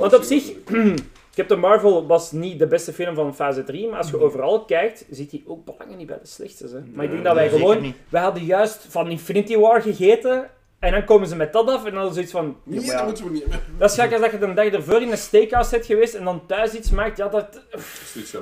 Want 0.00 0.14
op 0.14 0.22
zich. 0.22 0.52
Captain 1.34 1.60
Marvel 1.60 2.06
was 2.06 2.32
niet 2.32 2.58
de 2.58 2.66
beste 2.66 2.92
film 2.92 3.14
van 3.14 3.34
fase 3.34 3.64
3, 3.64 3.88
maar 3.88 3.98
als 3.98 4.10
je 4.10 4.20
overal 4.20 4.64
kijkt, 4.64 5.06
zit 5.10 5.30
hij 5.30 5.42
ook 5.46 5.64
belangen 5.64 5.96
niet 5.98 6.06
bij 6.06 6.18
de 6.22 6.26
slechtste. 6.26 6.66
Hè. 6.66 6.80
Maar 6.94 7.04
ik 7.04 7.10
denk 7.10 7.24
dat 7.24 7.34
wij 7.34 7.48
gewoon, 7.48 7.80
niet. 7.80 7.96
wij 8.08 8.22
hadden 8.22 8.44
juist 8.44 8.86
van 8.88 9.10
Infinity 9.10 9.56
War 9.56 9.82
gegeten, 9.82 10.50
en 10.84 10.92
dan 10.92 11.04
komen 11.04 11.28
ze 11.28 11.36
met 11.36 11.52
dat 11.52 11.68
af, 11.68 11.84
en 11.84 11.94
dan 11.94 12.06
is 12.06 12.12
zoiets 12.14 12.32
van, 12.32 12.44
ja, 12.44 12.52
Nee, 12.64 12.76
maar 12.78 12.86
dat 12.86 12.98
ja, 12.98 13.04
moeten 13.04 13.24
we 13.24 13.30
niet. 13.30 13.44
dat 13.78 13.90
is 13.90 13.96
gek 13.96 14.12
als 14.12 14.20
dat 14.20 14.30
je 14.30 14.38
de 14.38 14.54
dag 14.54 14.64
ervoor 14.66 15.02
in 15.02 15.10
een 15.10 15.16
steakhouse 15.18 15.70
bent 15.70 15.86
geweest, 15.86 16.14
en 16.14 16.24
dan 16.24 16.46
thuis 16.46 16.72
iets 16.74 16.90
maakt, 16.90 17.16
ja, 17.16 17.28
dat... 17.28 17.60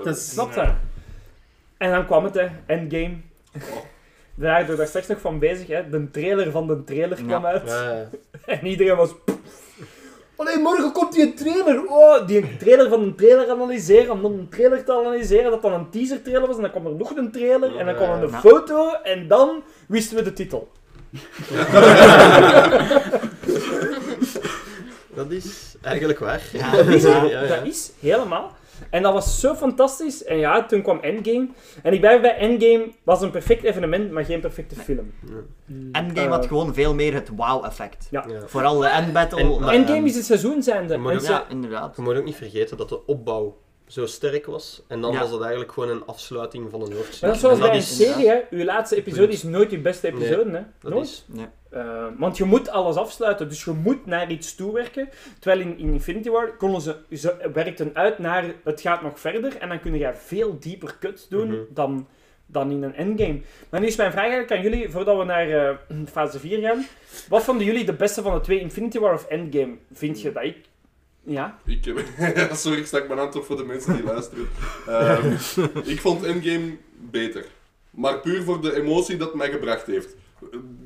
Dat 0.05 0.17
is. 0.17 0.35
Dat? 0.35 0.57
En 1.77 1.91
dan 1.91 2.07
kwam 2.07 2.25
het, 2.25 2.35
hè, 2.35 2.47
Endgame. 2.67 3.17
Daar 4.35 4.61
waren 4.61 4.77
daar 4.77 4.87
straks 4.87 5.07
nog 5.07 5.21
van 5.21 5.39
bezig, 5.39 5.67
hè. 5.67 5.89
De 5.89 6.11
trailer 6.11 6.51
van 6.51 6.67
de 6.67 6.85
trailer 6.85 7.19
kwam 7.27 7.47
uit. 7.47 7.63
Ja, 7.69 7.93
ja. 7.93 8.09
En 8.61 8.67
iedereen 8.67 8.97
was... 8.97 9.11
Allee, 10.37 10.59
morgen 10.59 10.93
komt 10.93 11.13
die 11.13 11.35
trailer. 11.35 11.87
Oh, 11.87 12.27
die 12.27 12.57
trailer 12.57 12.89
van 12.89 13.03
een 13.03 13.15
trailer 13.15 13.51
analyseren, 13.51 14.11
om 14.11 14.23
dan 14.23 14.33
een 14.33 14.49
trailer 14.49 14.85
te 14.85 14.93
analyseren, 14.93 15.51
dat 15.51 15.63
dan 15.63 15.73
een 15.73 15.91
teaser 15.91 16.23
trailer 16.23 16.47
was, 16.47 16.57
en 16.57 16.63
dan 16.63 16.71
kwam 16.71 16.87
er 16.87 16.95
nog 16.95 17.17
een 17.17 17.33
trailer, 17.33 17.77
en 17.77 17.87
dan 17.87 17.95
kwam 17.95 18.11
er 18.11 18.23
een 18.23 18.31
Ja. 18.31 18.41
foto, 18.41 18.93
en 19.03 19.29
dan 19.29 19.63
wisten 19.89 20.17
we 20.17 20.23
de 20.23 20.33
titel. 20.33 20.69
Dat 25.15 25.31
is 25.31 25.75
eigenlijk 25.83 26.19
waar. 26.19 26.43
Dat 26.77 26.87
is, 26.87 27.03
Ja, 27.03 27.47
dat 27.47 27.67
is 27.67 27.93
helemaal. 28.01 28.53
En 28.91 29.03
dat 29.03 29.13
was 29.13 29.41
zo 29.41 29.55
fantastisch. 29.55 30.25
En 30.25 30.37
ja, 30.39 30.67
toen 30.67 30.83
kwam 30.83 30.99
Endgame. 31.01 31.49
En 31.83 31.93
ik 31.93 32.01
blijf 32.01 32.21
bij 32.21 32.37
Endgame, 32.37 32.93
was 33.03 33.21
een 33.23 33.31
perfect 33.31 33.63
evenement, 33.65 34.11
maar 34.11 34.25
geen 34.25 34.41
perfecte 34.41 34.75
film. 34.75 35.13
Endgame 35.93 36.29
had 36.29 36.43
Eh, 36.43 36.49
gewoon 36.49 36.75
veel 36.75 36.95
meer 36.95 37.15
het 37.15 37.29
wow-effect. 37.37 38.07
Ja. 38.11 38.25
Ja. 38.29 38.41
Vooral 38.47 38.79
de 38.79 38.87
endbattle. 38.87 39.41
En- 39.41 39.69
Endgame 39.69 40.07
is 40.09 40.15
het 40.17 40.25
seizoen 40.25 40.63
zijnde. 40.63 40.93
Je 40.93 40.99
moet 41.01 41.13
ook- 41.15 41.21
Ja, 41.23 41.45
inderdaad. 41.49 41.97
Je 41.97 42.03
moet 42.03 42.17
ook 42.17 42.25
niet 42.25 42.37
vergeten 42.37 42.77
dat 42.77 42.89
de 42.89 43.07
opbouw 43.07 43.59
zo 43.93 44.07
sterk 44.07 44.47
was. 44.47 44.83
En 44.89 45.01
dan 45.01 45.13
Ja. 45.13 45.19
was 45.21 45.31
het 45.31 45.41
eigenlijk 45.41 45.73
gewoon 45.73 45.89
een 45.89 46.07
afsluiting 46.07 46.71
van 46.71 46.81
een 46.83 46.93
hoofdstuk. 46.93 47.21
Maar 47.21 47.31
dat 47.31 47.35
is 47.39 47.41
zoals 47.41 47.59
bij 47.59 47.69
een 47.71 47.75
is- 47.77 47.97
serie, 47.97 48.29
hè. 48.29 48.41
Uw 48.51 48.65
laatste 48.65 48.97
episode 48.97 49.33
is 49.33 49.43
nooit 49.43 49.71
je 49.71 49.79
beste 49.79 50.09
Nee, 50.11 50.17
episode, 50.17 50.51
hè. 50.51 50.63
Dat 50.81 50.93
Nooit. 50.93 51.05
is... 51.07 51.25
Nee. 51.27 51.47
Eh, 51.71 52.07
want 52.19 52.37
je 52.37 52.45
moet 52.45 52.69
alles 52.69 52.97
afsluiten, 52.97 53.49
dus 53.49 53.65
je 53.65 53.71
moet 53.71 54.07
naar 54.07 54.31
iets 54.31 54.55
toewerken. 54.55 55.09
Terwijl 55.39 55.61
in, 55.61 55.79
in 55.79 55.93
Infinity 55.93 56.31
War 56.31 56.57
konden 56.57 56.81
ze, 56.81 56.97
ze 57.11 57.51
werkten 57.53 57.91
uit 57.95 58.19
naar 58.19 58.45
het 58.65 58.81
gaat 58.81 59.03
nog 59.03 59.21
verder 59.21 59.57
en 59.57 59.69
dan 59.69 59.81
kun 59.81 59.99
je 59.99 60.11
veel 60.15 60.59
dieper 60.59 60.97
cuts 61.01 61.29
doen 61.29 61.47
Mhm. 61.49 61.59
dan, 61.71 62.07
dan 62.47 62.71
in 62.71 62.83
een 62.83 62.95
endgame. 62.95 63.41
Maar 63.71 63.81
nu 63.81 63.87
is 63.87 63.97
mijn 63.97 64.11
vraag 64.13 64.23
eigenlijk 64.25 64.53
aan 64.53 64.63
jullie, 64.63 64.91
voordat 64.91 65.19
we 65.19 65.25
naar 65.25 65.51
eh, 65.51 65.77
fase 66.13 66.39
4 66.39 66.61
gaan. 66.61 66.87
Wat 67.29 67.43
vonden 67.45 67.67
jullie 67.67 67.85
de 67.85 67.93
beste 67.95 68.23
van 68.23 68.35
de 68.35 68.41
twee, 68.41 68.61
Infinity 68.61 68.99
War 68.99 69.15
of 69.15 69.27
Endgame? 69.27 69.75
Vind 69.93 70.21
je 70.23 70.33
dat 70.33 70.43
ik... 70.45 70.57
Ja? 71.25 71.59
Ik 71.65 71.85
heb... 71.85 72.05
Sorry, 72.57 72.79
ik 72.79 72.87
stak 72.87 73.07
mijn 73.09 73.19
hand 73.19 73.37
op 73.37 73.45
voor 73.45 73.57
de 73.57 73.65
mensen 73.65 73.95
die 73.95 74.05
luisteren. 74.05 74.49
Ehm, 74.87 75.33
ik 75.85 76.01
vond 76.01 76.25
Endgame 76.25 76.77
beter. 76.99 77.45
Maar 77.91 78.19
puur 78.21 78.43
voor 78.43 78.61
de 78.63 78.77
emotie 78.77 79.17
dat 79.17 79.29
het 79.29 79.37
mij 79.37 79.51
gebracht 79.51 79.87
heeft. 79.87 80.17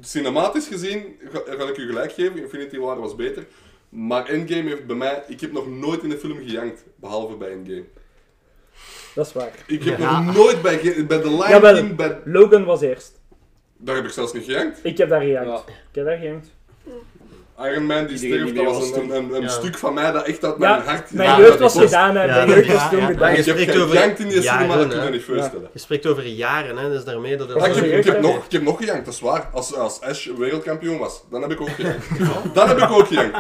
Cinematisch 0.01 0.67
gezien 0.67 1.17
ga, 1.33 1.41
ga 1.47 1.69
ik 1.69 1.77
u 1.77 1.87
gelijk 1.87 2.13
geven, 2.13 2.39
Infinity 2.39 2.79
War 2.79 3.01
was 3.01 3.15
beter. 3.15 3.47
Maar 3.89 4.27
Endgame 4.27 4.69
heeft 4.69 4.87
bij 4.87 4.97
mij... 4.97 5.23
Ik 5.29 5.41
heb 5.41 5.53
nog 5.53 5.69
nooit 5.69 6.03
in 6.03 6.11
een 6.11 6.19
film 6.19 6.37
gejankt, 6.39 6.85
behalve 6.97 7.35
bij 7.37 7.51
Endgame. 7.51 7.85
Dat 9.15 9.27
is 9.27 9.33
waar. 9.33 9.51
Ik 9.67 9.83
heb 9.85 9.99
Ja. 9.99 10.21
nog 10.23 10.35
nooit 10.35 10.63
bij, 10.63 11.07
bij 11.07 11.19
The 11.21 11.29
Lion 11.29 11.49
Jawel. 11.49 11.75
King... 11.75 11.97
Bij, 11.97 12.19
Logan 12.25 12.65
was 12.65 12.81
eerst. 12.81 13.21
daar 13.77 13.95
heb 13.97 14.05
ik 14.05 14.11
zelfs 14.11 14.33
niet 14.33 14.45
gejankt. 14.45 14.81
Ik 14.83 14.99
heb 14.99 15.09
daar 15.09 15.21
gejankt. 15.21 15.49
Ja. 15.51 15.57
Ik 15.67 15.95
heb 15.95 16.05
daar 16.05 16.19
gejankt. 16.19 16.51
Iron 17.59 17.87
Man 17.87 18.07
die 18.07 18.17
sterft, 18.19 18.55
dat 18.55 18.65
was 18.65 18.93
een, 18.93 19.11
een, 19.11 19.35
een 19.35 19.43
Ja. 19.43 19.49
stuk 19.49 19.79
van 19.79 19.95
mij 19.95 20.13
dat 20.13 20.25
echt 20.27 20.45
uit 20.45 20.55
Ja, 20.59 20.77
mijn 20.77 20.89
hart... 20.89 21.11
Mijn 21.13 21.29
Ja, 21.29 21.39
jeugd 21.39 21.59
dat 21.59 21.73
was 21.73 21.85
gedaan, 21.85 22.17
hè. 22.17 22.25
Ja, 22.25 22.35
Mijn 22.35 22.49
jeugd 22.49 22.73
was 22.73 22.83
ja, 22.83 22.89
toen 22.89 22.99
ja. 23.01 23.07
gedaan. 23.07 23.31
Ik 23.31 23.37
heb 23.37 23.45
spreekt 23.57 23.77
over 23.77 23.89
gejankt 23.97 24.19
in 24.19 24.29
die 24.29 24.41
jaren, 24.41 24.61
cinema, 24.61 24.77
dat 24.83 24.93
hè. 24.93 24.99
kun 24.99 25.05
je 25.07 25.11
niet 25.13 25.25
voorstellen. 25.25 25.69
Je 25.73 25.79
spreekt 25.79 26.07
over 26.07 26.27
jaren, 26.27 26.77
hè, 26.77 26.91
dus 26.91 27.05
daarmee 27.05 27.37
dat 27.37 27.49
het... 27.49 27.59
Ja, 27.59 27.67
ik, 27.67 27.75
heb, 27.75 27.85
ik, 27.85 28.05
heb 28.05 28.21
nog, 28.21 28.45
ik 28.45 28.53
heb 28.53 28.63
nog 28.63 28.77
gejankt, 28.77 29.05
dat 29.05 29.15
is 29.15 29.21
waar. 29.21 29.49
Als, 29.53 29.75
als 29.75 30.01
Ash 30.01 30.27
wereldkampioen 30.39 30.99
was, 30.99 31.23
dan 31.31 31.43
heb 31.43 31.51
ik 31.51 31.61
ook 31.61 31.71
gejankt. 31.71 32.07
dan 32.55 32.69
heb 32.69 32.79
ik 32.79 32.91
ook 32.91 33.07
gejankt. 33.07 33.39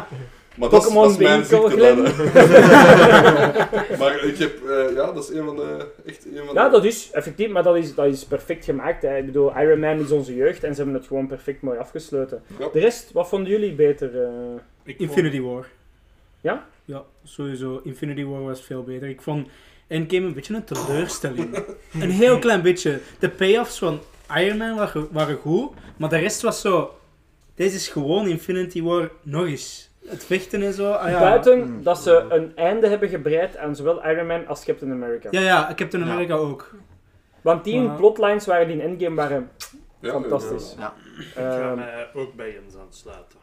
Maar 0.58 0.68
dat, 0.68 0.86
is- 0.86 0.92
Pokémon 0.92 1.02
dat 1.08 1.20
is 1.20 1.26
mijn 1.26 1.44
ziekte. 1.44 2.12
Maar 3.98 4.24
ik 4.24 4.38
heb, 4.38 4.64
eh, 4.68 4.94
ja, 4.94 5.12
dat 5.12 5.28
is 5.30 5.36
een 5.38 5.44
van 5.44 5.56
de, 5.56 5.86
echt 6.06 6.26
een 6.26 6.36
van 6.36 6.46
de... 6.46 6.52
Ja, 6.54 6.68
dat 6.68 6.84
is 6.84 7.10
effectief, 7.12 7.48
maar 7.48 7.62
dat 7.62 7.76
is, 7.76 7.94
dat 7.94 8.06
is 8.06 8.24
perfect 8.24 8.64
gemaakt. 8.64 9.02
Hè. 9.02 9.16
Ik 9.16 9.26
bedoel, 9.26 9.58
Iron 9.58 9.78
Man 9.80 9.98
is 10.00 10.10
onze 10.10 10.34
jeugd 10.34 10.64
en 10.64 10.70
ze 10.74 10.76
hebben 10.82 10.94
het 11.00 11.06
gewoon 11.06 11.26
perfect 11.26 11.62
mooi 11.62 11.78
afgesloten. 11.78 12.42
Ja. 12.58 12.68
De 12.72 12.78
rest, 12.80 13.12
wat 13.12 13.28
vonden 13.28 13.50
jullie 13.52 13.72
beter? 13.72 14.22
eh? 14.22 14.28
Vond- 14.84 14.98
Infinity 14.98 15.40
War. 15.40 15.66
Ja? 16.40 16.66
Ja, 16.84 17.02
sowieso. 17.24 17.80
Infinity 17.84 18.24
War 18.24 18.42
was 18.42 18.62
veel 18.62 18.82
beter. 18.82 19.08
Ik 19.08 19.22
vond 19.22 19.48
Endgame 19.86 20.26
een 20.26 20.34
beetje 20.34 20.54
een 20.54 20.64
teleurstelling. 20.64 21.58
een 22.00 22.10
heel 22.10 22.38
klein 22.38 22.62
beetje. 22.62 22.98
De 23.18 23.28
payoffs 23.30 23.78
van 23.78 24.00
Iron 24.36 24.56
Man 24.56 24.76
waren, 24.76 25.08
waren 25.10 25.36
goed, 25.36 25.70
maar 25.96 26.08
de 26.08 26.16
rest 26.18 26.42
was 26.42 26.60
zo... 26.60 26.90
Deze 27.54 27.76
is 27.76 27.88
gewoon 27.88 28.26
Infinity 28.28 28.82
War 28.82 29.10
nog 29.22 29.46
eens. 29.46 29.85
Het 30.08 30.24
vechten 30.24 30.62
en 30.62 30.72
zo. 30.72 30.90
Ah, 30.92 31.10
ja. 31.10 31.18
Buiten 31.18 31.62
Hmm. 31.62 31.82
dat 31.82 31.98
ze 31.98 32.26
een 32.28 32.56
einde 32.56 32.88
hebben 32.88 33.08
gebreid 33.08 33.56
aan 33.56 33.76
zowel 33.76 34.06
Iron 34.08 34.26
Man 34.26 34.46
als 34.46 34.64
Captain 34.64 34.92
America. 34.92 35.28
Ja, 35.30 35.40
ja, 35.40 35.72
Captain 35.76 36.02
America 36.02 36.34
ook. 36.34 36.70
Want 37.42 37.64
die 37.64 37.82
Ja. 37.82 37.94
plotlines 37.94 38.46
waren 38.46 38.66
die 38.66 38.76
in 38.76 38.82
Endgame 38.82 39.14
waren 39.14 39.50
Ja, 40.00 40.10
fantastisch. 40.12 40.74
Ja. 40.78 40.92
Ik 41.18 41.26
ga 41.34 41.60
Ehm, 41.60 41.74
mij 41.76 42.08
ook 42.14 42.34
bij 42.34 42.52
Jens 42.52 42.76
aansluiten. 42.76 43.38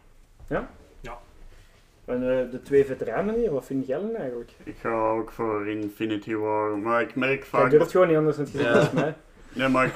en 2.06 2.30
eh, 2.30 2.52
de 2.52 2.62
twee 2.64 2.86
veteranen 2.86 3.36
hier, 3.36 3.52
wat 3.52 3.66
vind 3.66 3.88
jij 3.88 4.00
dan 4.00 4.16
eigenlijk? 4.16 4.52
Ik 4.64 4.76
ga 4.82 5.10
ook 5.10 5.32
voor 5.32 5.68
Infinity 5.68 6.34
War, 6.36 6.78
maar 6.78 7.02
ik 7.02 7.16
merk 7.16 7.40
Jij 7.40 7.46
vaak... 7.50 7.70
durft 7.72 7.92
gewoon 7.92 8.08
niet 8.08 8.18
anders 8.18 8.36
dan 8.38 8.46
het 8.46 8.56
gezegd 8.56 8.74
Ja. 8.74 8.80
als 8.80 8.92
mij. 8.92 9.14
Nee, 9.54 9.68
maar 9.68 9.86
ik... 9.86 9.94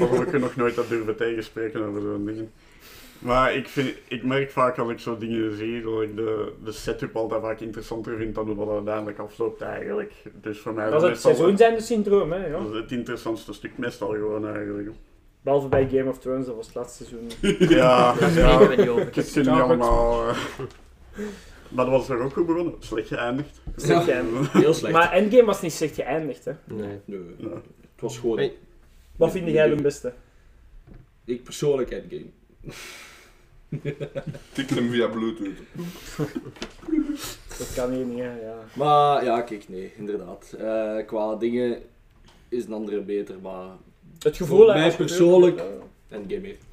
Of 0.00 0.20
ik 0.20 0.30
heb 0.32 0.40
nog 0.40 0.56
nooit 0.56 0.74
dat 0.74 0.88
durven 0.88 1.16
tegenspreken 1.16 1.84
over 1.84 2.00
zo'n 2.00 2.24
dingen. 2.24 2.52
Maar 3.18 3.54
ik, 3.54 3.68
vind, 3.68 3.94
ik 4.08 4.22
merk 4.24 4.50
vaak 4.50 4.78
als 4.78 4.90
ik 4.90 4.98
zo 4.98 5.16
dingen 5.18 5.56
zie, 5.56 5.82
dat 5.82 6.02
ik 6.02 6.16
de, 6.16 6.52
de 6.64 6.72
setup 6.72 7.16
altijd 7.16 7.40
vaak 7.42 7.60
interessanter 7.60 8.16
vind 8.16 8.34
dan 8.34 8.46
hoe 8.46 8.56
dat 8.56 8.74
uiteindelijk 8.74 9.18
afloopt 9.18 9.60
eigenlijk. 9.60 10.12
Dus 10.40 10.58
voor 10.58 10.74
mij 10.74 10.84
Dat 10.90 10.94
is 11.02 11.02
het 11.02 11.24
meestal- 11.24 11.34
seizoen 11.56 11.80
syndroom, 11.80 12.32
hè. 12.32 12.46
Ja. 12.46 12.58
Dat 12.62 12.70
is 12.74 12.80
het 12.80 12.92
interessantste 12.92 13.52
stuk 13.52 13.78
meestal 13.78 14.08
gewoon 14.08 14.48
eigenlijk. 14.54 14.88
Behalve 15.40 15.68
bij 15.68 15.88
Game 15.88 16.08
of 16.10 16.18
Thrones, 16.18 16.46
dat 16.46 16.54
was 16.56 16.66
het 16.66 16.74
laatste 16.74 17.04
seizoen. 17.04 17.30
Ja, 17.78 18.14
ja. 18.20 18.28
spreken 18.28 18.68
we 18.68 18.76
niet 18.76 18.88
over. 18.88 19.06
Ik 19.06 19.14
heb 19.14 19.24
het 19.24 19.36
niet 19.36 19.48
allemaal... 19.48 20.28
eh. 20.28 20.36
Maar 21.68 21.84
dat 21.84 21.94
was 21.94 22.08
er 22.08 22.18
ook 22.20 22.32
goed 22.32 22.46
begonnen. 22.46 22.74
Slecht 22.78 23.08
geëindigd. 23.08 23.60
Slecht 23.76 24.04
geëindigd. 24.04 24.52
Heel 24.52 24.74
slecht. 24.74 24.94
Maar 24.94 25.12
Endgame 25.12 25.44
was 25.44 25.60
niet 25.62 25.72
slecht 25.72 25.94
geëindigd, 25.94 26.44
hè. 26.44 26.52
Nee. 26.64 27.00
Nee, 27.04 27.20
het 27.38 28.00
was 28.00 28.18
gewoon... 28.18 28.36
Hey. 28.38 28.52
Wat 29.16 29.30
vind 29.32 29.48
jij 29.50 29.68
de 29.68 29.82
beste? 29.82 30.12
Ik 31.24 31.42
persoonlijk 31.44 31.90
Endgame. 31.90 32.26
Tik 34.52 34.70
hem 34.70 34.90
via 34.90 35.06
Bluetooth. 35.06 35.56
Dat 37.58 37.72
kan 37.74 37.90
hier 37.92 38.04
niet, 38.04 38.18
hè. 38.18 38.40
Ja. 38.40 38.54
Maar 38.72 39.24
ja, 39.24 39.40
kijk, 39.42 39.68
nee, 39.68 39.92
inderdaad. 39.96 40.54
Eh, 40.58 41.06
qua 41.06 41.34
dingen 41.34 41.82
is 42.48 42.64
een 42.64 42.72
andere 42.72 43.00
beter, 43.00 43.34
maar 43.42 43.66
Het 44.18 44.36
gevoel, 44.36 44.56
voor 44.64 44.66
mij 44.74 44.86
je- 44.90 44.96
persoonlijk 44.96 45.58
Ja. 45.58 45.64
Endgame 46.08 46.46
heeft. 46.46 46.64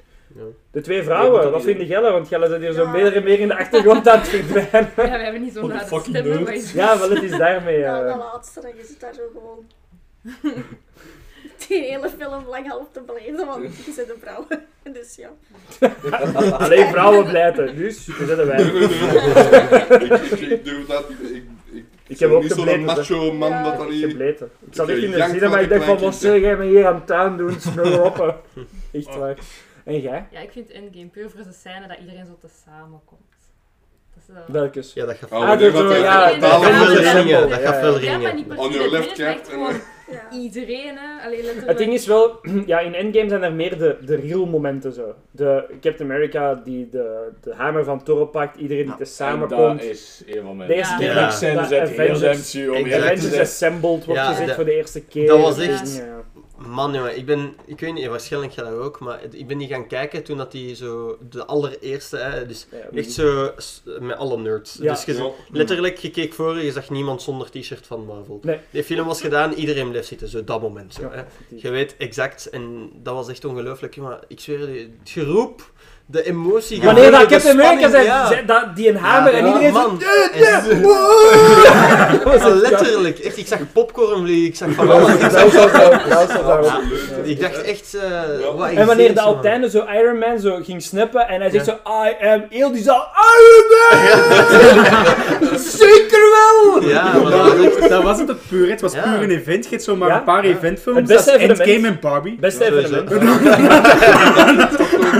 De 0.70 0.80
twee 0.80 1.02
vrouwen, 1.02 1.42
wat 1.42 1.52
dat 1.52 1.62
vind 1.62 1.88
jij? 1.88 2.00
Want 2.00 2.28
jij 2.28 2.48
zit 2.48 2.60
hier 2.60 2.72
zo 2.72 2.82
Ja. 2.82 2.90
meer 2.90 3.16
en 3.16 3.22
meer 3.24 3.38
in 3.40 3.48
de 3.48 3.56
achtergrond 3.58 4.08
aan 4.08 4.18
het 4.18 4.28
verdwijnen. 4.28 4.90
Ja, 4.96 5.02
we 5.02 5.02
hebben 5.24 5.42
niet 5.42 5.52
zo'n 5.52 5.70
fucking 5.72 6.16
stemmen, 6.16 6.42
maar 6.42 6.54
is- 6.54 6.72
Ja, 6.72 6.98
wel, 6.98 7.10
het 7.10 7.22
is 7.22 7.30
daarmee. 7.30 7.78
Ja, 7.78 8.00
eh. 8.00 8.06
dat 8.06 8.16
laatste, 8.16 8.60
dan 8.60 8.70
je 8.76 8.84
zit 8.84 9.00
daar 9.00 9.14
zo 9.14 9.22
gewoon... 9.32 9.64
Die 11.68 11.82
hele 11.82 12.10
film 12.18 12.44
lang 12.48 12.68
half 12.68 12.86
te 12.92 13.00
beleven, 13.00 13.46
want 13.46 13.76
je 13.84 13.92
zit 13.92 14.10
een 14.10 14.20
vrouw. 14.20 14.46
Dus 14.92 15.16
ja. 15.16 15.28
Alleen 16.64 16.86
vrouwen 16.88 17.24
blijten, 17.26 17.76
dus 17.76 18.06
we 18.06 18.24
zetten 18.26 18.46
wij. 18.46 18.60
ik, 18.62 20.30
ik, 20.30 20.40
ik 20.40 20.64
doe 20.64 20.84
dat. 20.86 21.04
Ik, 21.10 21.16
ik, 21.72 21.84
Ik 22.06 22.18
heb 22.18 22.30
ook 22.30 22.42
niet 22.42 22.50
zo'n 22.52 22.58
gebleten, 22.66 22.84
macho 22.96 23.32
man 23.32 23.50
Ja. 23.50 23.62
dat 23.62 23.76
dan 23.78 23.88
niet. 23.90 24.04
Gebleten. 24.04 24.50
Ik 24.66 24.74
zat 24.74 24.88
Ik 24.88 24.94
echt 24.94 25.04
in 25.04 25.10
de 25.10 25.22
cinema, 25.22 25.48
van 25.50 25.58
ik 25.60 25.68
de 25.68 25.74
dacht 25.74 25.84
van, 25.86 25.98
wat 25.98 26.14
zeg 26.14 26.40
jij 26.40 26.56
me 26.56 26.64
hier 26.64 26.86
aan 26.86 26.94
het 26.94 27.06
tuin 27.06 27.36
doen? 27.36 27.60
Smul 27.60 28.00
op. 28.04 28.42
Echt 28.92 29.16
waar. 29.16 29.36
En 29.84 30.00
jij? 30.00 30.26
Ja, 30.30 30.40
ik 30.40 30.50
vind 30.52 30.70
Endgame 30.70 31.06
puur 31.06 31.30
voor 31.30 31.42
de 31.44 31.52
scène 31.52 31.88
dat 31.88 31.98
iedereen 31.98 32.26
zo 32.26 32.36
te 32.40 32.48
samenkomt. 32.64 33.20
Dat 34.14 34.22
is, 34.28 34.34
eh, 34.34 34.52
Welkes? 34.54 34.92
Ja, 34.92 35.06
dat 35.06 35.16
gaat 35.16 35.30
Oh, 35.30 35.38
Ah, 35.40 35.46
wanneer 35.48 35.72
dat 35.72 35.92
gaat 35.92 36.38
veel 36.40 36.84
veel 36.84 37.12
ringen, 37.22 37.48
dat 37.48 37.60
Ja, 37.60 37.66
gaat 37.66 37.78
veel 37.80 37.92
maar 37.92 38.00
ringen. 38.00 38.36
niet 38.36 38.48
per 38.48 38.58
On 38.58 38.72
your 38.72 38.90
left 38.90 39.18
maar 39.18 39.34
cap 39.34 39.74
ja. 40.30 40.38
iedereen, 40.38 40.96
hè. 40.96 41.24
Allee, 41.26 41.36
letterlijk. 41.36 41.66
Het 41.68 41.78
ding 41.78 41.92
is 41.92 42.06
wel, 42.06 42.40
ja, 42.66 42.80
in 42.80 42.94
Endgame 42.94 43.28
zijn 43.28 43.42
er 43.42 43.52
meer 43.52 43.78
de, 43.78 43.96
de 44.06 44.14
real 44.16 44.46
momenten 44.46 44.92
zo. 44.92 45.14
De 45.30 45.64
Captain 45.80 46.10
America 46.10 46.54
die 46.54 46.88
de, 46.88 47.28
de 47.42 47.54
hamer 47.54 47.84
van 47.84 48.02
Thor 48.02 48.26
pakt, 48.26 48.56
iedereen 48.56 48.84
die 48.86 48.94
te 48.94 49.00
En 49.00 49.06
samenkomt. 49.06 49.80
dat 49.80 49.88
is 49.90 50.22
een 50.26 50.42
van 50.42 50.56
mijn 50.56 50.68
De 50.68 50.74
eerste 50.74 50.92
Ja. 50.92 50.98
keer 50.98 51.08
Ja. 51.08 51.14
dat- 51.14 51.72
Avengers, 51.80 52.56
Avengers. 52.56 53.38
Assembled 53.38 54.04
wordt 54.04 54.20
dat- 54.46 54.54
voor 54.54 54.64
de 54.64 54.76
eerste 54.76 55.04
keer. 55.04 55.26
dat 55.26 55.40
was 55.40 55.58
echt-. 55.58 56.02
Man, 56.58 56.92
jongen, 56.94 57.16
ik 57.16 57.26
ben, 57.26 57.54
ik 57.64 57.80
weet 57.80 57.94
niet, 57.94 58.06
waarschijnlijk 58.06 58.52
jij 58.52 58.64
dat 58.64 58.72
ook, 58.72 58.98
maar 59.00 59.20
ik 59.30 59.46
ben 59.46 59.58
die 59.58 59.68
gaan 59.68 59.86
kijken 59.86 60.22
toen 60.24 60.36
dat 60.36 60.52
die 60.52 60.74
zo, 60.74 61.18
de 61.30 61.44
allereerste, 61.46 62.16
hè, 62.16 62.46
dus 62.46 62.66
Ja, 62.70 62.78
echt 62.98 63.12
zo, 63.12 63.52
s- 63.56 63.82
met 64.00 64.16
alle 64.16 64.38
nerds. 64.38 64.76
Ja. 64.80 64.92
Dus 64.92 65.04
je, 65.04 65.14
Ja. 65.14 65.30
letterlijk, 65.50 65.96
je 65.98 66.10
keek 66.10 66.32
voor 66.32 66.56
je, 66.56 66.64
je 66.64 66.72
zag 66.72 66.90
niemand 66.90 67.22
zonder 67.22 67.50
t-shirt 67.50 67.86
van 67.86 68.04
Marvel. 68.04 68.38
Nee. 68.42 68.58
Die 68.70 68.84
film 68.84 69.06
was 69.06 69.20
gedaan, 69.20 69.52
iedereen 69.52 69.90
bleef 69.90 70.06
zitten, 70.06 70.28
zo 70.28 70.44
dat 70.44 70.60
moment. 70.60 70.94
Zo, 70.94 71.02
Ja, 71.02 71.10
hè. 71.10 71.22
Je 71.56 71.70
weet 71.70 71.96
exact, 71.96 72.48
en 72.50 72.90
dat 73.02 73.14
was 73.14 73.28
echt 73.28 73.44
ongelooflijk, 73.44 73.96
maar 73.96 74.18
ik 74.28 74.40
zweer 74.40 74.70
je, 74.74 74.80
het 75.00 75.10
geroep, 75.10 75.70
de 76.06 76.22
emotie... 76.26 76.80
je 76.80 76.84
Wanneer 76.86 77.10
dat 77.10 77.26
Captain 77.26 77.60
America 77.60 77.90
zei, 77.90 78.04
ja. 78.04 78.26
zei 78.26 78.46
dat, 78.46 78.76
die 78.76 78.88
een 78.88 78.96
hamer 78.96 79.32
Ja, 79.32 79.38
en 79.38 79.46
iedereen 79.46 79.72
zo... 79.72 79.78
man. 79.78 80.00
"Yeah, 80.00 80.34
yeah, 80.34 80.82
Ja, 82.40 82.48
letterlijk, 82.68 83.18
echt, 83.18 83.36
ik 83.36 83.46
zag 83.46 83.58
popcorn 83.72 84.22
vliegen, 84.24 84.46
ik 84.46 84.56
zag 84.56 84.70
van 84.70 84.90
alles. 84.90 85.08
Ik, 85.14 85.20
ik 87.24 87.40
dacht 87.40 87.62
echt, 87.62 87.94
eh 87.94 88.56
wat 88.56 88.68
En 88.70 88.86
wanneer 88.86 89.14
de. 89.14 89.20
Alteinde 89.20 89.70
zo 89.70 89.84
Iron 90.00 90.18
Man 90.18 90.38
zo 90.38 90.58
ging 90.62 90.82
snappen 90.82 91.28
en 91.28 91.40
hij 91.40 91.50
zegt 91.50 91.66
Ja. 91.66 91.72
zo 91.84 92.04
I 92.06 92.26
am 92.26 92.44
heel 92.50 92.72
die 92.72 92.82
zaal 92.82 93.08
Iron 93.36 93.64
Man! 93.74 93.98
Zeker 95.58 96.20
wel! 96.32 96.82
Ja, 96.88 97.12
maar 97.18 97.30
dat 97.30 97.40
was 97.40 97.64
echt... 97.64 97.88
Dat 97.88 98.02
was 98.02 98.18
het 98.18 98.46
puur. 98.48 98.70
Het 98.70 98.80
was 98.80 98.92
puur 98.92 99.22
een 99.22 99.30
event. 99.30 99.64
Je 99.64 99.70
hebt 99.70 99.82
zomaar 99.82 100.08
Ja? 100.08 100.16
een 100.16 100.24
paar 100.24 100.44
eventfilms. 100.44 100.98
Het 100.98 101.06
beste 101.08 101.30
dat 101.30 101.40
is 101.40 101.42
evenement. 101.48 101.68
Endgame 101.68 101.88
en 101.94 101.98
Barbie. 102.00 102.36
Beste 102.40 102.64
evenement. 102.64 103.10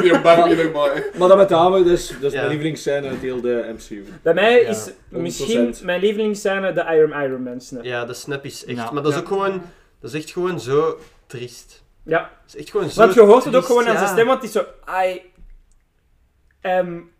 Weer 0.01 0.21
Barbie 0.21 0.57
nog 0.65 0.73
maar. 0.73 1.05
Maar 1.19 1.29
dat 1.29 1.37
met 1.37 1.49
de 1.49 1.55
hamer, 1.55 1.85
dus, 1.85 2.09
dat 2.09 2.23
is 2.23 2.33
Ja. 2.33 2.37
mijn 2.39 2.49
lievelingsscène 2.51 3.09
uit 3.09 3.19
heel 3.21 3.41
de 3.41 3.75
MCU. 3.77 4.05
Bij 4.23 4.35
mij 4.35 4.63
Ja, 4.63 4.69
is 4.69 4.89
100%. 4.89 4.93
misschien 5.11 5.75
mijn 5.83 6.01
lievelingsscène 6.01 6.73
de 6.73 6.81
Iron 6.81 7.23
Iron 7.23 7.43
Man 7.43 7.61
snap. 7.61 7.85
Ja, 7.85 8.05
de 8.05 8.15
snap 8.15 8.45
is 8.45 8.65
echt... 8.65 8.77
Ja. 8.77 8.91
Maar 8.91 9.03
dat 9.03 9.13
is 9.13 9.15
Ja. 9.19 9.21
ook 9.21 9.29
gewoon... 9.29 9.63
Dat 10.01 10.15
is 10.15 10.21
echt 10.23 10.31
gewoon 10.33 10.61
zo 10.61 10.99
triest. 11.27 11.83
Ja, 12.05 12.19
Dat 12.19 12.55
is 12.55 12.57
echt 12.61 12.71
gewoon 12.71 12.91
zo 12.91 13.01
want 13.01 13.15
je 13.15 13.21
hoort 13.21 13.45
het 13.45 13.55
ook 13.57 13.65
gewoon 13.65 13.87
aan 13.87 13.93
ja. 13.93 13.99
zijn 13.99 14.11
stem, 14.11 14.27
want 14.27 14.43
het 14.43 14.55
is 14.55 14.63
zo 14.63 14.65
I 15.05 15.21
am 16.63 17.11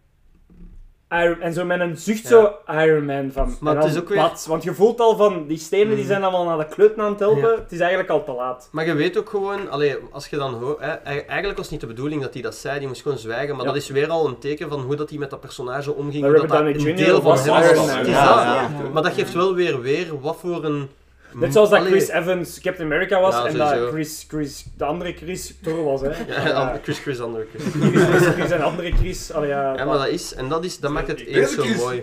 Iron 1.11 1.41
en 1.41 1.53
zo 1.53 1.65
met 1.65 1.81
een 1.81 1.97
zucht 1.97 2.23
Ja. 2.23 2.29
zo 2.29 2.53
Iron 2.73 3.05
Man 3.05 3.31
van. 3.33 3.57
Maar 3.61 3.73
en 3.75 3.79
het 3.81 3.87
dan 3.87 3.97
is 3.97 4.03
ook 4.03 4.09
weer- 4.09 4.19
wat, 4.19 4.47
want 4.49 4.63
je 4.63 4.75
voelt 4.75 5.01
al 5.01 5.17
van 5.17 5.47
die 5.47 5.59
stenen 5.59 5.89
die 5.95 5.99
Mm. 6.05 6.07
zijn 6.11 6.23
allemaal 6.23 6.45
naar 6.45 6.59
de 6.69 6.75
kleuten 6.75 7.03
aan 7.03 7.11
het 7.11 7.21
helpen. 7.21 7.51
Ja. 7.51 7.55
Het 7.57 7.73
is 7.73 7.79
eigenlijk 7.81 8.11
al 8.11 8.25
te 8.25 8.33
laat. 8.33 8.69
Maar 8.73 8.87
je 8.87 8.95
weet 8.95 9.19
ook 9.19 9.29
gewoon, 9.29 9.71
allee, 9.71 9.97
als 10.13 10.27
je 10.27 10.37
dan 10.37 10.55
hoort, 10.55 10.81
hè, 10.81 10.93
e- 10.93 10.99
eigenlijk 11.27 11.47
was 11.57 11.61
het 11.61 11.71
niet 11.71 11.81
de 11.81 11.87
bedoeling 11.87 12.23
dat 12.23 12.33
hij 12.33 12.43
dat 12.43 12.55
zei, 12.55 12.79
die 12.79 12.89
moest 12.89 13.03
gewoon 13.03 13.19
zwijgen, 13.19 13.57
maar 13.57 13.65
Ja. 13.65 13.73
dat 13.73 13.83
is 13.83 13.89
weer 13.89 14.09
al 14.09 14.27
een 14.27 14.39
teken 14.39 14.69
van 14.69 14.81
hoe 14.81 14.97
dat 14.97 15.11
hij 15.11 15.19
met 15.19 15.31
dat 15.31 15.41
personage 15.41 15.95
omging, 15.95 16.21
Maar 16.23 16.31
hoe 16.31 16.47
dat, 16.47 16.49
dat 16.49 16.61
een 16.87 16.97
deel 16.97 17.15
van 17.15 17.25
was 17.25 17.47
was. 17.47 17.95
Ja. 18.07 18.69
Maar 18.93 19.03
dat 19.03 19.13
geeft 19.13 19.33
wel 19.33 19.55
weer 19.55 19.81
weer 19.81 20.21
wat 20.21 20.37
voor 20.41 20.65
een... 20.65 20.89
Net 21.35 21.53
zoals 21.53 21.71
dat 21.71 21.79
Allee, 21.79 21.91
Chris 21.93 22.09
Evans 22.09 22.61
Captain 22.61 22.87
America 22.93 23.21
was 23.21 23.35
Ja, 23.35 23.47
en 23.47 23.57
dat 23.57 23.69
sowieso. 23.69 23.91
Chris, 23.93 24.25
Chris, 24.29 24.65
de 24.77 24.85
andere 24.85 25.13
Chris 25.13 25.55
Thor 25.63 25.85
was, 25.85 26.01
hè. 26.01 26.09
Ja, 26.49 26.51
an- 26.53 26.79
Chris 26.83 26.99
Chris 26.99 27.21
andere 27.21 27.47
Chris. 27.55 27.63
Chris, 27.91 28.27
Chris 28.27 28.51
en 28.51 28.63
andere 28.63 28.93
Chris, 28.93 29.33
allee, 29.33 29.49
ja. 29.49 29.75
Ja, 29.77 29.85
maar 29.85 29.99
dat 29.99 30.09
is, 30.09 30.35
en 30.35 30.49
dat, 30.49 30.65
is, 30.65 30.79
dat 30.79 30.91
maakt 30.91 31.09
het 31.09 31.19
Deze 31.19 31.31
eens 31.41 31.53
zo 31.55 31.63
Chris. 31.63 31.77
mooi. 31.77 32.01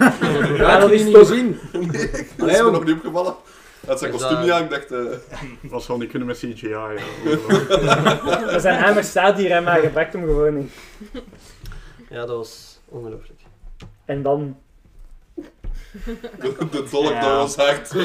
Ja, 0.56 0.78
dat 0.78 0.90
is 0.90 1.04
niet 1.04 1.14
toch... 1.14 1.28
gezien. 1.28 1.58
Dat 2.36 2.48
is 2.50 2.62
me 2.62 2.70
nog 2.70 2.84
niet 2.84 2.94
opgevallen. 2.94 3.34
Dat 3.80 3.98
zijn 3.98 4.12
Is 4.12 4.16
kostuum 4.16 4.36
dat- 4.36 4.44
niet 4.46 4.54
aan, 4.54 4.62
ik 4.64 4.70
dacht... 4.70 4.92
eh, 4.92 5.70
Dat 5.70 5.82
zal 5.82 5.96
niet 5.98 6.10
kunnen 6.10 6.28
met 6.28 6.36
CGI. 6.38 6.68
Ja. 6.68 6.88
Maar 8.44 8.60
zijn 8.60 8.78
hamer 8.82 9.04
staat 9.04 9.36
hier 9.38 9.50
en 9.50 9.62
maar 9.62 9.80
gebruikt 9.80 10.12
hem 10.12 10.22
gewoon 10.24 10.56
niet. 10.56 10.72
Ja, 12.10 12.26
dat 12.26 12.36
was 12.36 12.80
ongelooflijk. 12.88 13.40
En 14.04 14.22
dan... 14.22 14.56
de, 16.40 16.54
de 16.70 16.84
dolk 16.90 17.10
Ja. 17.10 17.20
door 17.20 17.40
ons 17.42 17.56
hart. 17.56 17.92
We 17.92 18.00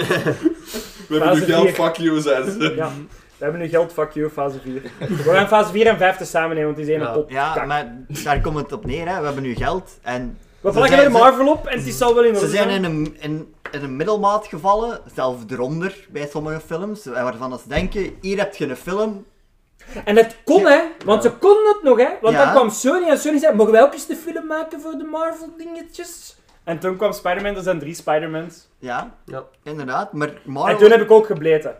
hebben 1.09 1.27
Fase 1.27 1.39
nu 1.39 1.45
geld, 1.45 1.63
vier. 1.65 1.73
fuck 1.73 1.95
you, 1.95 2.19
zijn 2.21 2.51
ze. 2.51 2.73
Ja, 2.75 2.91
we 3.37 3.43
hebben 3.45 3.61
nu 3.61 3.67
geld, 3.67 3.93
fuck 3.93 4.11
you, 4.11 4.29
fase 4.29 4.59
4. 4.63 4.81
We 4.97 5.15
gaan 5.31 5.47
fase 5.47 5.71
4 5.71 5.87
en 5.87 5.97
5 5.97 6.17
te 6.17 6.25
samen 6.25 6.49
nemen, 6.55 6.63
want 6.63 6.75
die 6.75 6.85
is 6.85 6.91
één 6.91 7.01
Ja. 7.01 7.11
pot 7.13 7.29
Ja, 7.31 7.53
kak. 7.53 7.65
maar 7.65 7.95
daar 8.23 8.41
komt 8.41 8.57
het 8.57 8.71
op 8.71 8.85
neer. 8.85 9.07
Hè. 9.09 9.19
We 9.19 9.25
hebben 9.25 9.43
nu 9.43 9.55
geld 9.55 9.99
en 10.01 10.37
We 10.61 10.67
Ze 10.71 10.73
vlaggen 10.77 10.97
zijn- 10.97 11.11
bij 11.11 11.21
Marvel 11.21 11.47
op 11.51 11.67
en 11.67 11.77
het 11.77 11.87
is 11.87 11.97
zal 11.97 12.13
wel 12.15 12.23
in 12.23 12.35
ze 12.35 12.41
orde 12.41 12.51
zijn 12.55 12.69
zijn. 12.69 12.83
in 12.83 12.91
een, 12.91 13.15
in, 13.19 13.53
in 13.71 13.83
een 13.83 13.95
middelmaat 13.95 14.47
gevallen, 14.47 14.99
zelfs 15.15 15.43
eronder 15.49 16.07
bij 16.09 16.27
sommige 16.31 16.59
films, 16.65 17.05
waarvan 17.05 17.59
ze 17.59 17.67
denken, 17.67 18.13
hier 18.21 18.37
heb 18.37 18.55
je 18.55 18.67
een 18.69 18.75
film. 18.75 19.25
En 20.05 20.15
het 20.15 20.35
kon, 20.45 20.65
hè. 20.65 20.79
Want 21.05 21.23
ze 21.23 21.31
konden 21.31 21.67
het 21.73 21.83
nog, 21.83 21.97
hè. 21.97 22.09
Want 22.21 22.35
Ja. 22.35 22.43
dan 22.43 22.53
kwam 22.53 22.69
Sony 22.69 23.07
en 23.09 23.17
Sony 23.19 23.37
zei, 23.39 23.55
mogen 23.55 23.71
wij 23.73 23.81
ook 23.81 23.93
eens 23.93 24.05
de 24.07 24.15
film 24.15 24.45
maken 24.47 24.81
voor 24.81 24.91
de 24.91 25.03
Marvel 25.03 25.53
dingetjes? 25.57 26.37
En 26.69 26.79
toen 26.79 26.95
kwam 26.97 27.11
Spider-Man, 27.11 27.55
er 27.55 27.61
zijn 27.63 27.79
drie 27.79 27.93
Spider-Mans. 27.93 28.67
Ja, 28.79 29.15
Ja. 29.25 29.43
inderdaad. 29.63 30.13
Maar 30.13 30.33
Marvel... 30.45 30.73
En 30.73 30.77
toen 30.81 30.91
heb 30.91 31.01
ik 31.01 31.11
ook 31.11 31.25
gebleten. 31.25 31.75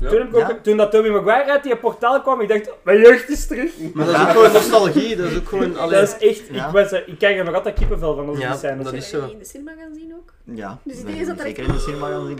Ja. 0.00 0.08
Toen, 0.08 0.18
heb 0.18 0.28
ik 0.28 0.34
ook, 0.34 0.40
Ja. 0.48 0.58
toen 0.62 0.76
dat 0.76 0.90
Tobey 0.90 1.10
Maguire 1.10 1.50
uit 1.50 1.62
die 1.62 1.76
portaal 1.76 2.20
kwam, 2.22 2.40
ik 2.40 2.48
dacht, 2.48 2.70
mijn 2.84 3.00
jeugd 3.00 3.28
is 3.28 3.46
terug. 3.46 3.70
Maar 3.94 4.06
dat 4.06 4.14
is 4.14 4.20
ook 4.22 4.28
gewoon 4.28 4.52
nostalgie, 4.52 5.16
dat 5.16 5.30
is 5.30 5.36
ook 5.38 5.48
gewoon... 5.48 5.76
Allee, 5.76 6.00
Dat 6.00 6.16
is 6.20 6.28
echt, 6.28 6.42
Ja. 6.50 6.66
ik, 6.66 6.72
was, 6.72 6.92
ik 6.92 7.18
krijg 7.18 7.38
er 7.38 7.44
nog 7.44 7.54
altijd 7.54 7.74
kippenvel 7.78 8.14
van 8.14 8.28
als 8.28 8.38
Ja, 8.38 8.48
die 8.48 8.58
scènes 8.58 8.84
dat 8.84 8.92
is 8.92 9.10
je 9.10 9.16
zo. 9.16 9.24
die 9.24 9.32
in 9.32 9.38
de 9.38 9.44
cinema 9.44 9.72
gaan 9.78 9.94
zien 9.94 10.14
ook? 10.14 10.32
Ja, 10.44 10.78
Dus 10.84 10.96
is 11.04 11.26
dat 11.26 11.38
er 11.38 11.42
zeker 11.42 11.58
echt- 11.62 11.68
in 11.68 11.74
de 11.76 11.80
cinema 11.80 12.08
gaan 12.08 12.26
zien. 12.26 12.38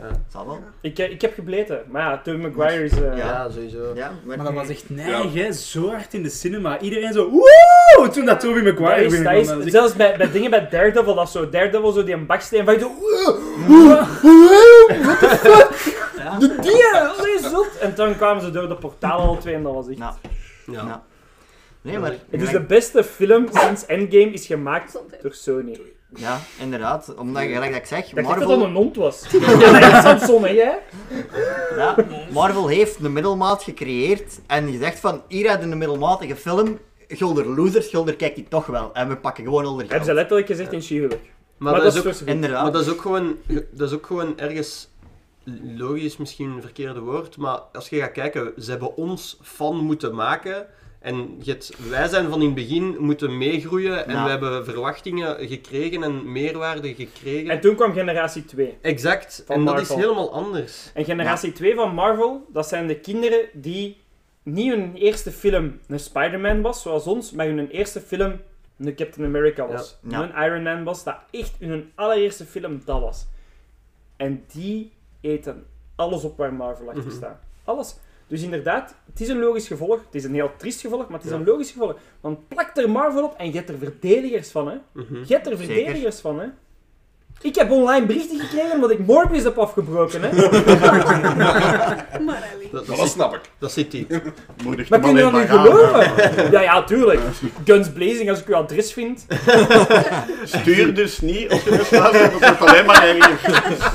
Ja. 0.00 0.20
Zal 0.32 0.46
wel. 0.46 0.60
Ik, 0.80 0.98
eh, 0.98 1.10
ik 1.10 1.20
heb 1.20 1.34
gebleten. 1.34 1.82
Maar 1.90 2.02
ja, 2.02 2.20
Tobey 2.24 2.50
Maguire 2.50 2.84
is... 2.84 2.92
eh, 2.92 3.16
Ja, 3.16 3.50
sowieso. 3.50 3.92
Ja, 3.94 4.12
Maar 4.24 4.36
dat 4.44 4.52
was 4.52 4.68
echt 4.68 4.90
neig, 4.90 5.32
Ja. 5.34 5.42
hè. 5.42 5.52
Zo 5.52 5.88
hard 5.90 6.14
in 6.14 6.22
de 6.22 6.28
cinema. 6.28 6.78
Iedereen 6.80 7.12
zo 7.12 7.30
woe! 7.30 8.08
Toen 8.12 8.24
dat 8.24 8.40
Tobey 8.40 8.62
Dat 8.62 8.78
Maguire 8.78 9.04
is, 9.04 9.22
dat 9.22 9.32
is, 9.32 9.54
was 9.54 9.64
zelfs 9.64 9.92
bij, 9.94 10.16
bij 10.16 10.30
dingen 10.30 10.50
bij 10.50 10.68
Daredevil, 10.68 11.14
dat 11.14 11.30
zo, 11.30 11.48
Daredevil 11.48 11.92
zo 11.92 12.04
die 12.04 12.14
een 12.14 12.26
baksteen 12.26 12.64
van 12.64 12.74
je 12.74 12.80
zo, 12.80 12.90
what 15.02 15.18
the 15.18 15.28
fuck? 15.28 15.94
Ja. 16.16 16.38
De 16.38 16.56
dieren, 16.60 17.02
dat 17.16 17.26
is 17.26 17.50
zot. 17.50 17.78
En 17.80 17.94
toen 17.94 18.16
kwamen 18.16 18.42
ze 18.42 18.50
door 18.50 18.68
de 18.68 18.74
portalen 18.76 19.26
al 19.26 19.38
twee 19.38 19.54
en 19.54 19.62
dat 19.62 19.74
was 19.74 19.88
echt... 19.88 19.98
Nou, 19.98 20.14
Ja. 20.66 20.72
Ja. 20.72 21.02
Nee, 21.82 21.98
maar... 21.98 22.14
Het 22.30 22.42
is 22.42 22.50
de 22.50 22.60
beste 22.60 23.04
film 23.04 23.46
sinds 23.52 23.86
Endgame 23.86 24.30
is 24.30 24.46
gemaakt 24.46 24.98
door 25.22 25.32
Sony. 25.34 25.80
Ja, 26.16 26.40
inderdaad. 26.60 27.14
Omdat, 27.14 27.42
gelijk 27.42 27.70
dat 27.72 27.80
ik 27.80 27.86
zeg, 27.86 28.04
dat 28.08 28.14
dat 28.14 28.24
Marvel, 28.24 28.64
een 28.64 28.74
hond 28.74 28.96
was. 28.96 29.22
Ja, 29.30 29.78
dat 29.80 29.92
is 29.92 30.02
Samson, 30.02 30.42
hè, 30.42 30.48
jij? 30.48 30.78
ja, 31.76 31.94
Marvel 32.32 32.68
heeft 32.68 33.04
een 33.04 33.12
middelmaat 33.12 33.62
gecreëerd 33.62 34.40
en 34.46 34.70
gezegd 34.70 35.00
van, 35.00 35.22
hier 35.28 35.50
heb 35.50 35.62
je 35.62 35.68
een 35.70 35.78
middelmatige 35.78 36.36
film, 36.36 36.78
Gulder 37.08 37.46
losers, 37.48 37.88
Gulder 37.88 38.16
kijkt 38.16 38.34
die 38.36 38.48
toch 38.48 38.66
wel. 38.66 38.90
En 38.94 39.08
we 39.08 39.16
pakken 39.16 39.44
gewoon 39.44 39.76
de 39.78 39.84
Hebben 39.86 40.04
ze 40.04 40.14
letterlijk 40.14 40.46
gezegd 40.46 40.72
in 40.72 40.82
She-Hulk. 40.82 41.10
Maar, 41.10 41.18
Maar 41.58 41.72
dat, 41.72 41.82
dat 41.82 41.92
is 41.92 41.98
ook, 42.10 42.14
voor- 42.14 42.36
maar 42.50 42.72
dat 42.72 42.82
is 42.82 42.88
ook 42.92 43.00
gewoon, 43.00 43.36
dat 43.70 43.88
is 43.88 43.94
ook 43.94 44.06
gewoon 44.06 44.38
ergens 44.38 44.88
logisch, 45.76 46.16
misschien 46.16 46.50
een 46.50 46.60
verkeerde 46.60 47.00
woord, 47.00 47.36
maar 47.36 47.58
als 47.72 47.88
je 47.88 47.98
gaat 47.98 48.12
kijken, 48.12 48.52
ze 48.58 48.70
hebben 48.70 48.96
ons 48.96 49.38
fan 49.42 49.76
moeten 49.76 50.14
maken. 50.14 50.66
En 51.06 51.38
wij 51.88 52.08
zijn 52.08 52.28
van 52.28 52.40
in 52.40 52.46
het 52.46 52.54
begin 52.54 52.96
moeten 52.98 53.38
meegroeien 53.38 54.06
en 54.06 54.12
Ja. 54.14 54.24
we 54.24 54.30
hebben 54.30 54.64
verwachtingen 54.64 55.48
gekregen 55.48 56.02
en 56.02 56.32
meerwaarde 56.32 56.94
gekregen. 56.94 57.50
En 57.50 57.60
toen 57.60 57.74
kwam 57.74 57.92
generatie 57.92 58.44
2. 58.44 58.78
Exact, 58.80 59.42
Van 59.46 59.56
en 59.56 59.64
dat 59.64 59.80
is 59.80 59.88
helemaal 59.88 60.32
anders. 60.32 60.90
En 60.94 61.04
generatie 61.04 61.52
2 61.52 61.74
van 61.74 61.94
Marvel, 61.94 62.46
dat 62.52 62.68
zijn 62.68 62.86
de 62.86 62.96
kinderen 63.00 63.40
die 63.52 63.96
niet 64.42 64.72
hun 64.72 64.94
eerste 64.94 65.30
film 65.32 65.78
een 65.88 66.00
Spider-Man 66.00 66.62
was, 66.62 66.82
zoals 66.82 67.06
ons, 67.06 67.32
maar 67.32 67.46
hun 67.46 67.68
eerste 67.70 68.00
film 68.00 68.40
een 68.78 68.94
Captain 68.94 69.26
America 69.26 69.66
was. 69.66 69.98
Ja. 70.08 70.22
Een 70.22 70.44
Iron 70.44 70.62
Man 70.62 70.84
was, 70.84 71.04
dat 71.04 71.16
echt 71.30 71.52
hun 71.58 71.90
allereerste 71.94 72.44
film 72.44 72.82
dat 72.84 73.00
was. 73.00 73.26
En 74.16 74.44
die 74.52 74.92
eten 75.20 75.66
alles 75.96 76.24
op 76.24 76.36
waar 76.36 76.54
Marvel 76.54 76.88
achter 76.88 77.04
Mhm. 77.04 77.14
staat. 77.14 77.38
Alles. 77.64 77.96
Dus 78.28 78.42
inderdaad, 78.42 78.94
het 79.10 79.20
is 79.20 79.28
een 79.28 79.38
logisch 79.38 79.66
gevolg. 79.66 79.96
Het 80.04 80.14
is 80.14 80.24
een 80.24 80.34
heel 80.34 80.50
triest 80.56 80.80
gevolg, 80.80 81.08
maar 81.08 81.16
het 81.18 81.24
is 81.24 81.30
Ja. 81.32 81.36
een 81.38 81.44
logisch 81.44 81.70
gevolg. 81.70 81.94
Want 82.20 82.48
plak 82.48 82.76
er 82.76 82.90
Marvel 82.90 83.24
op 83.24 83.34
en 83.38 83.46
je 83.46 83.52
hebt 83.56 83.68
er 83.68 83.78
verdedigers 83.78 84.50
van, 84.50 84.66
hè. 84.68 84.74
Mhm. 84.92 85.14
Je 85.26 85.34
hebt 85.34 85.46
er 85.46 85.56
Zeker. 85.56 85.74
verdedigers 85.74 86.20
van, 86.20 86.40
hè. 86.40 86.46
Ik 87.40 87.54
heb 87.54 87.70
online 87.70 88.06
berichten 88.06 88.38
gekregen 88.40 88.72
omdat 88.74 88.90
ik 88.90 88.98
Morbius 89.06 89.42
heb 89.42 89.58
afgebroken, 89.58 90.20
hè. 90.22 90.30
Dat, 92.72 92.86
dat 92.86 92.98
zit, 92.98 93.08
snap 93.08 93.34
ik. 93.34 93.40
dat 93.58 93.72
zit 93.72 93.90
die. 93.90 94.06
Moedig 94.64 94.88
Maar 94.88 95.00
de 95.00 95.06
kun 95.06 95.16
je 95.16 95.22
man 95.22 95.32
dat 95.32 95.48
aan. 95.48 95.58
geloven? 95.60 96.12
Ja, 96.52 96.60
ja, 96.60 96.84
tuurlijk. 96.84 97.20
Guns 97.64 97.90
blazing 97.92 98.30
als 98.30 98.40
ik 98.40 98.46
uw 98.46 98.54
adres 98.54 98.92
vind. 98.92 99.26
Stuur 100.44 100.94
dus 100.94 101.20
niet 101.20 101.52
op 101.52 101.60
je 101.60 101.70
dat 101.70 102.40
wordt 102.40 102.60
alleen 102.60 102.86
maar 102.86 103.06
erger. 103.08 103.92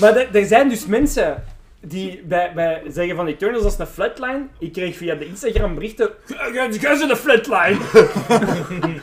Maar 0.00 0.16
er 0.16 0.44
zijn 0.46 0.68
dus 0.68 0.86
mensen 0.86 1.44
die 1.86 2.22
bij, 2.24 2.52
bij 2.54 2.82
zeggen 2.88 3.16
van 3.16 3.26
Eternals 3.26 3.62
dat 3.62 3.72
is 3.72 3.78
een 3.78 3.86
flatline. 3.86 4.46
Ik 4.58 4.72
kreeg 4.72 4.96
via 4.96 5.14
de 5.14 5.26
Instagram 5.26 5.74
berichten. 5.74 6.10
Guns 6.26 6.76
is 7.02 7.10
een 7.10 7.16
flatline. 7.16 7.78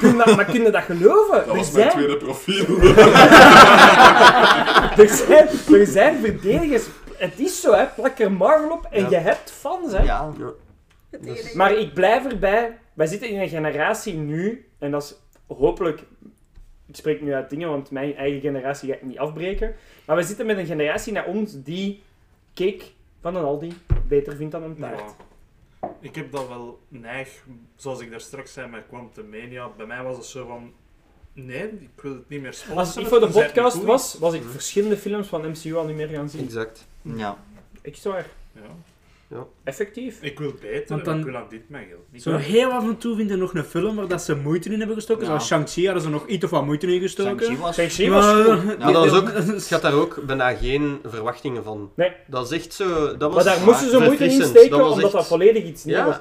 Kun 0.00 0.16
dat- 0.16 0.36
maar 0.36 0.44
kun 0.44 0.62
je 0.62 0.70
dat 0.70 0.82
geloven? 0.82 1.46
Dat 1.46 1.56
was 1.56 1.70
mijn 1.70 1.90
zijn- 1.90 1.90
tweede 1.90 2.16
profiel. 2.16 2.66
er, 5.02 5.08
zijn, 5.08 5.48
er 5.80 5.86
zijn 5.86 6.20
verdedigers. 6.20 6.84
Het 7.16 7.38
is 7.40 7.60
zo, 7.60 7.72
hè. 7.74 7.84
Plak 7.86 8.18
er 8.18 8.32
Marvel 8.32 8.70
op 8.70 8.86
en 8.90 9.00
Ja. 9.02 9.08
je 9.10 9.16
hebt 9.16 9.50
fans, 9.50 9.92
hè. 9.92 10.02
Ja. 10.02 10.32
Maar 11.54 11.72
ik 11.72 11.94
blijf 11.94 12.24
erbij. 12.26 12.78
Wij 12.94 13.06
zitten 13.06 13.28
in 13.28 13.40
een 13.40 13.48
generatie 13.48 14.14
nu, 14.14 14.68
en 14.78 14.90
dat 14.90 15.02
is 15.02 15.14
hopelijk. 15.56 16.00
Ik 16.86 16.96
spreek 16.96 17.20
nu 17.20 17.34
uit 17.34 17.50
dingen, 17.50 17.68
want 17.68 17.90
mijn 17.90 18.16
eigen 18.16 18.40
generatie 18.40 18.88
ga 18.88 18.94
ik 18.94 19.02
niet 19.02 19.18
afbreken. 19.18 19.74
Maar 20.04 20.16
we 20.16 20.22
zitten 20.22 20.46
met 20.46 20.58
een 20.58 20.66
generatie 20.66 21.12
naar 21.12 21.26
ons 21.26 21.62
die 21.62 22.02
cake 22.54 22.84
van 23.20 23.36
een 23.36 23.44
Aldi 23.44 23.72
beter 24.08 24.36
vindt 24.36 24.52
dan 24.52 24.62
een 24.62 24.76
taart. 24.76 25.14
Ja. 25.80 25.94
Ik 26.00 26.14
heb 26.14 26.32
dat 26.32 26.48
wel 26.48 26.78
neig, 26.88 27.44
zoals 27.76 28.00
ik 28.00 28.10
daar 28.10 28.20
straks 28.20 28.52
zei 28.52 28.68
met 28.68 28.84
Quantumania. 28.88 29.68
Bij 29.76 29.86
mij 29.86 30.02
was 30.02 30.16
het 30.16 30.26
zo 30.26 30.46
van. 30.46 30.72
Nee, 31.32 31.62
ik 31.62 32.02
wil 32.02 32.12
het 32.12 32.28
niet 32.28 32.40
meer 32.40 32.52
sponsoren. 32.52 32.78
Als 32.78 32.96
ik 32.96 33.06
voor 33.06 33.20
de 33.20 33.28
podcast 33.28 33.82
was, 33.82 34.18
was 34.18 34.34
ik 34.34 34.42
verschillende 34.42 34.96
films 34.96 35.26
van 35.26 35.50
MCU 35.50 35.74
al 35.74 35.86
niet 35.86 35.96
meer 35.96 36.08
gaan 36.08 36.28
zien. 36.28 36.44
Exact. 36.44 36.86
Ja. 37.02 37.38
Echt 37.82 38.02
waar. 38.02 38.26
Ja. 38.52 38.60
Effectief. 39.64 40.18
Ik 40.22 40.38
wil 40.38 40.52
beter, 40.60 40.84
Want 40.88 41.04
dan- 41.04 41.18
ik 41.18 41.24
wil 41.24 41.36
aan 41.36 41.46
dit 41.48 41.68
mijn 41.68 41.86
geld. 41.88 42.22
Zo 42.22 42.36
heel 42.36 42.70
af 42.70 42.82
en 42.82 42.98
toe 42.98 43.16
vind 43.16 43.30
ik 43.30 43.36
nog 43.36 43.54
een 43.54 43.64
film 43.64 43.96
waar 43.96 44.08
dat 44.08 44.22
ze 44.22 44.36
moeite 44.36 44.70
in 44.72 44.78
hebben 44.78 44.96
gestoken. 44.96 45.22
Ja. 45.22 45.28
Zoals 45.28 45.46
Shang-Chi 45.46 45.84
hadden 45.84 46.02
ze 46.02 46.08
nog 46.10 46.26
iets 46.26 46.44
of 46.44 46.50
wat 46.50 46.64
moeite 46.64 46.94
in 46.94 47.00
gestoken. 47.00 47.46
Shang-Chi 47.74 48.10
was... 48.10 48.26
Was 48.26 48.46
Maar-. 48.46 48.76
Maar 48.78 48.92
dat 48.92 49.04
is 49.04 49.12
ook, 49.12 49.28
je 49.68 49.74
had 49.74 49.82
daar 49.82 49.94
ook 49.94 50.20
bijna 50.26 50.54
geen 50.54 50.98
verwachtingen 51.04 51.64
van. 51.64 51.90
Nee. 51.96 52.12
Dat 52.26 52.50
is 52.52 52.58
echt 52.58 52.72
zo... 52.74 53.16
Dat 53.16 53.34
was 53.34 53.44
Maar 53.44 53.54
daar 53.56 53.64
moesten 53.64 53.90
ze 53.90 53.98
moeite 54.00 54.24
in 54.24 54.42
steken, 54.44 54.78
was 54.78 54.88
omdat 54.88 55.04
echt- 55.04 55.12
dat 55.12 55.26
volledig 55.26 55.64
iets 55.64 55.84
nieuws 55.84 55.98
Ja. 55.98 56.04
was. 56.06 56.16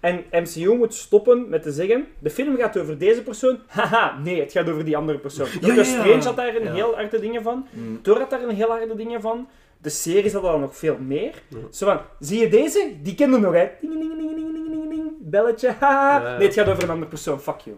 En 0.00 0.24
MCU 0.30 0.74
moet 0.74 0.94
stoppen 0.94 1.48
met 1.48 1.62
te 1.62 1.72
zeggen, 1.72 2.06
de 2.18 2.30
film 2.30 2.56
gaat 2.56 2.78
over 2.78 2.98
deze 2.98 3.22
persoon. 3.22 3.58
Haha, 3.66 4.18
nee, 4.24 4.40
het 4.40 4.52
gaat 4.52 4.68
over 4.70 4.84
die 4.84 4.96
andere 4.96 5.18
persoon. 5.18 5.46
Doctor 5.52 5.68
ja, 5.70 5.74
ja. 5.74 5.84
Strange 5.84 6.22
had 6.24 6.36
daar 6.36 6.56
een 6.56 6.62
Ja. 6.64 6.72
heel 6.72 6.94
harde 6.94 7.20
dingen 7.20 7.42
van. 7.42 7.66
Mm. 7.70 8.02
Thor 8.02 8.18
had 8.18 8.30
daar 8.30 8.42
een 8.42 8.54
heel 8.54 8.68
harde 8.68 8.96
dingen 8.96 9.20
van. 9.20 9.48
De 9.78 9.88
series 9.90 10.32
hadden 10.32 10.50
daar 10.50 10.60
nog 10.60 10.76
veel 10.76 10.96
meer. 11.00 11.32
Ja. 11.48 11.58
Zo 11.70 11.86
van, 11.86 12.00
zie 12.20 12.40
je 12.40 12.48
deze? 12.48 12.92
Die 13.02 13.14
kende 13.14 13.38
nog, 13.38 13.52
hè? 13.54 13.68
Ding, 13.80 13.92
ding, 13.92 14.16
ding, 14.18 14.34
ding, 14.36 14.52
ding, 14.54 14.70
ding, 14.70 14.88
ding. 14.90 15.12
Belletje, 15.18 15.74
haha. 15.80 16.18
Ja, 16.22 16.30
ja. 16.32 16.36
Nee, 16.38 16.46
het 16.46 16.56
gaat 16.56 16.68
over 16.68 16.82
een 16.82 16.90
andere 16.90 17.08
persoon. 17.10 17.40
Fuck 17.40 17.60
you. 17.60 17.76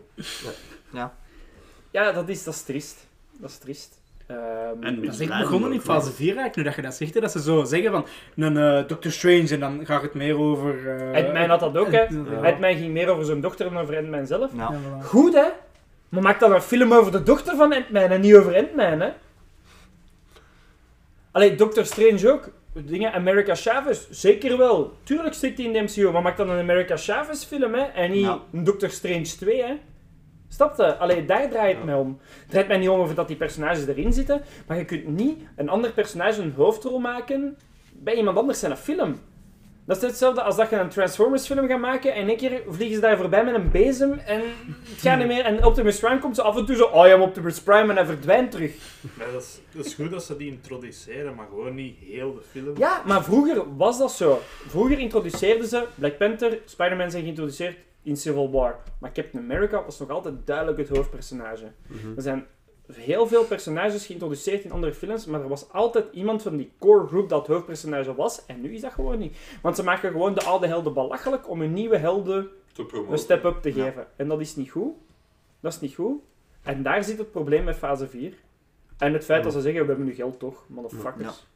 Ja. 0.93 1.15
Ja, 1.91 2.12
dat 2.12 2.28
is, 2.28 2.44
dat 2.44 2.55
is 2.55 2.62
triest. 2.62 3.07
Dat 3.39 3.51
is 3.51 3.59
triest. 3.59 3.97
Ehm, 4.27 4.39
En 4.83 5.02
Dat 5.05 5.15
is 5.15 5.20
echt 5.20 5.41
begonnen 5.41 5.73
in 5.73 5.81
fase 5.81 6.10
4 6.12 6.25
eigenlijk, 6.27 6.57
nu 6.57 6.62
dat 6.62 6.75
je 6.75 6.83
dat 6.83 6.94
zegt. 6.94 7.15
hè, 7.15 7.20
Dat 7.20 7.31
ze 7.33 7.41
zo 7.43 7.65
zeggen 7.65 7.91
van 7.93 8.07
een 8.36 8.57
eh, 8.57 8.89
Doctor 8.89 9.12
Strange 9.12 9.49
en 9.51 9.60
dan 9.60 9.86
gaat 9.86 10.02
het 10.02 10.15
meer 10.15 10.39
over... 10.39 10.97
eh 10.99 11.25
Ant-Man 11.25 11.49
had 11.49 11.60
dat 11.60 11.77
ook, 11.77 11.93
hè? 11.93 12.01
Ja. 12.02 12.49
Ant-Man 12.51 12.75
ging 12.77 12.93
meer 12.93 13.09
over 13.09 13.25
zijn 13.25 13.41
dochter 13.41 13.70
dan 13.73 13.83
over 13.83 13.97
Ant-Man 13.97 14.27
zelf. 14.27 14.51
Ja. 14.57 14.70
Ja, 14.73 14.78
voilà. 14.78 15.05
Goed, 15.05 15.35
hè? 15.35 15.47
Maar 16.09 16.23
maak 16.23 16.41
dan 16.41 16.52
een 16.52 16.62
film 16.62 16.93
over 16.94 17.12
de 17.12 17.23
dochter 17.23 17.57
van 17.57 17.73
Ant-Man 17.75 18.02
en 18.10 18.20
niet 18.20 18.35
over 18.35 18.57
Ant-Man, 18.57 19.01
hè? 19.01 19.09
Allee, 21.39 21.55
Doctor 21.55 21.84
Strange 21.86 22.33
ook. 22.33 22.50
Dingen, 22.75 23.12
America 23.12 23.55
Chavez, 23.55 24.08
zeker 24.10 24.58
wel. 24.58 24.92
Tuurlijk 25.02 25.34
zit 25.34 25.57
hij 25.57 25.67
in 25.67 25.73
de 25.73 25.81
MCU, 25.81 26.10
maar 26.10 26.23
maak 26.23 26.36
dan 26.36 26.50
een 26.50 26.58
America 26.58 26.97
Chavez 26.97 27.44
film, 27.44 27.75
hè? 27.75 27.81
En 27.83 28.10
niet 28.10 28.20
Ja. 28.25 28.39
een 28.52 28.65
Doctor 28.65 28.91
Strange 28.91 29.23
2, 29.23 29.62
hè? 29.62 29.75
Snap 30.49 30.76
je? 30.76 30.97
Allee, 30.97 31.25
daar 31.25 31.49
draait 31.50 31.76
het 31.76 31.84
mij 31.84 31.94
om. 31.94 32.18
Het 32.41 32.50
draait 32.50 32.68
mij 32.68 32.78
niet 32.78 32.89
om 32.89 33.00
over 33.00 33.15
dat 33.15 33.28
die 33.28 33.36
personages 33.36 33.86
erin 33.86 34.12
zitten, 34.12 34.42
maar 34.67 34.76
je 34.78 34.84
kunt 34.84 35.07
niet 35.07 35.39
een 35.57 35.68
ander 35.68 35.92
personage 35.92 36.42
een 36.42 36.52
hoofdrol 36.57 36.99
maken 36.99 37.57
bij 37.92 38.15
iemand 38.15 38.36
anders 38.39 38.58
zijn 38.58 38.76
film. 38.76 39.20
Dat 39.89 39.97
is 39.97 40.02
hetzelfde 40.02 40.42
als 40.42 40.57
dat 40.57 40.70
je 40.70 40.76
een 40.76 40.89
Transformers 40.89 41.47
film 41.47 41.68
gaat 41.68 41.81
maken 41.81 42.15
en 42.15 42.20
in 42.20 42.28
één 42.28 42.36
keer 42.36 42.62
vliegen 42.68 42.94
ze 42.94 43.00
daar 43.00 43.17
voorbij 43.17 43.44
met 43.44 43.55
een 43.55 43.70
bezem 43.70 44.12
en 44.12 44.41
het 44.65 45.00
gaat 45.00 45.18
niet 45.18 45.26
meer. 45.26 45.44
En 45.44 45.65
Optimus 45.65 45.99
Prime 45.99 46.18
komt 46.18 46.36
zo 46.36 46.42
af 46.42 46.57
en 46.57 46.67
toe 46.67 46.76
zo, 46.76 46.84
oh 46.84 47.07
ja, 47.07 47.20
Optimus 47.20 47.60
Prime 47.60 47.89
en 47.89 47.97
hij 47.97 48.05
verdwijnt 48.05 48.50
terug. 48.50 48.75
Maar 49.15 49.33
dat, 49.33 49.42
is, 49.42 49.60
dat 49.73 49.86
is 49.86 49.94
goed 49.94 50.10
dat 50.10 50.25
ze 50.25 50.36
die 50.36 50.50
introduceren, 50.50 51.34
maar 51.34 51.47
gewoon 51.47 51.75
niet 51.75 51.97
heel 51.99 52.34
de 52.34 52.41
film. 52.50 52.78
Ja, 52.78 53.02
maar 53.07 53.25
vroeger 53.25 53.76
was 53.76 53.99
dat 53.99 54.12
zo. 54.12 54.41
Vroeger 54.67 54.99
introduceerden 54.99 55.68
ze 55.68 55.86
Black 55.94 56.18
Panther, 56.18 56.58
Spider-Man 56.65 57.10
zijn 57.10 57.23
geïntroduceerd 57.23 57.76
in 58.02 58.17
Civil 58.17 58.50
War. 58.50 58.76
Maar 59.00 59.12
Captain 59.12 59.42
America 59.42 59.84
was 59.84 59.99
nog 59.99 60.10
altijd 60.10 60.34
duidelijk 60.44 60.78
het 60.78 60.89
hoofdpersonage. 60.89 61.73
Mhm. 61.86 62.17
Er 62.17 62.23
zijn 62.23 62.47
heel 62.92 63.26
veel 63.26 63.44
personages 63.44 64.07
geïntroduceerd 64.07 64.65
in 64.65 64.73
andere 64.73 64.94
films, 64.94 65.26
maar 65.26 65.41
er 65.41 65.49
was 65.49 65.73
altijd 65.73 66.05
iemand 66.12 66.42
van 66.42 66.57
die 66.57 66.70
core 66.78 67.07
group 67.07 67.28
dat 67.28 67.39
het 67.47 67.57
hoofdpersonage 67.57 68.15
was. 68.15 68.47
En 68.47 68.60
nu 68.60 68.75
is 68.75 68.81
dat 68.81 68.92
gewoon 68.92 69.18
niet. 69.18 69.36
Want 69.62 69.76
ze 69.76 69.83
maken 69.83 70.10
gewoon 70.10 70.34
de 70.34 70.42
oude 70.44 70.67
helden 70.67 70.92
belachelijk 70.92 71.49
om 71.49 71.60
hun 71.60 71.73
nieuwe 71.73 71.97
helden 71.97 72.49
een 73.10 73.18
step-up 73.18 73.62
te 73.62 73.75
Ja. 73.75 73.84
geven. 73.84 74.07
En 74.17 74.28
dat 74.28 74.41
is 74.41 74.57
niet 74.57 74.70
goed. 74.70 74.94
Dat 75.60 75.73
is 75.73 75.81
niet 75.81 75.94
goed. 75.94 76.20
En 76.62 76.83
daar 76.83 77.05
zit 77.05 77.18
het 77.18 77.31
probleem 77.31 77.65
met 77.65 77.76
fase 77.76 78.08
4. 78.08 78.33
En 78.99 79.12
het 79.12 79.25
feit 79.25 79.42
dat 79.44 79.52
ze 79.52 79.60
zeggen, 79.60 79.81
we 79.83 79.89
hebben 79.89 80.07
nu 80.07 80.15
geld 80.15 80.39
toch, 80.39 80.65
motherfuckers. 80.68 81.47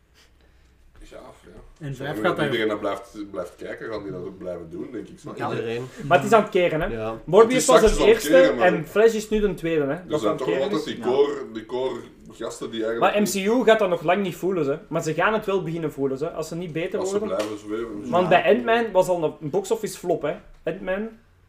Ja, 1.11 1.19
ja. 1.45 1.51
En 1.83 1.95
vijf 1.97 2.21
gaat 2.21 2.37
daar... 2.37 2.45
iedereen 2.45 2.69
dat 2.69 2.81
blijft, 2.81 3.17
blijft 3.31 3.57
kijken, 3.57 3.93
gaan 3.93 4.03
die 4.03 4.13
dat 4.13 4.21
ook 4.25 4.39
blijven 4.39 4.67
doen, 4.71 4.89
denk 4.93 5.09
ik. 5.09 5.19
zo. 5.19 5.33
Ja. 5.37 5.51
Iedereen. 5.51 5.85
Maar 6.07 6.19
het 6.19 6.27
is 6.27 6.33
aan 6.33 6.43
het 6.43 6.51
keren, 6.51 6.81
hè. 6.81 6.87
Ja. 6.87 7.15
Morbius 7.25 7.57
is 7.59 7.67
was 7.67 7.81
het 7.81 7.99
eerste 7.99 8.29
keren, 8.29 8.57
maar- 8.57 8.67
en 8.67 8.87
Flash 8.87 9.15
is 9.15 9.29
nu 9.29 9.41
de 9.41 9.55
tweede, 9.55 9.83
hè. 9.85 9.91
Er 9.91 10.03
Dat 10.09 10.21
zijn 10.21 10.33
aan 10.33 10.37
het 10.39 10.39
toch 10.39 10.47
keren 10.57 10.63
altijd 10.63 10.87
is. 10.87 10.95
die 10.95 11.05
Ja. 11.05 11.11
core, 11.11 11.35
die 11.53 11.67
core 11.67 11.95
gasten 12.33 12.71
die 12.71 12.85
eigenlijk... 12.85 13.15
Maar 13.15 13.23
MCU 13.23 13.65
gaat 13.65 13.79
dat 13.79 13.89
nog 13.89 14.03
lang 14.03 14.23
niet 14.23 14.37
voelen, 14.37 14.67
hè. 14.67 14.77
Maar 14.89 15.03
ze 15.03 15.15
gaan 15.15 15.33
het 15.33 15.47
wel 15.47 15.63
beginnen 15.63 15.93
voelen, 15.93 16.19
hè. 16.19 16.31
Als 16.31 16.49
ze 16.49 16.57
niet 16.57 16.73
beter 16.73 16.99
Als 16.99 17.11
ze 17.11 17.19
worden. 17.19 17.37
blijven 17.37 17.59
zweven. 17.59 18.11
Want 18.11 18.29
bij 18.29 18.55
Ant-Man 18.55 18.91
was 18.93 19.09
al 19.09 19.37
een 19.41 19.51
box-office 19.51 19.99
flop, 19.99 20.23
hè. 20.23 20.35
Ant-Man. 20.65 21.09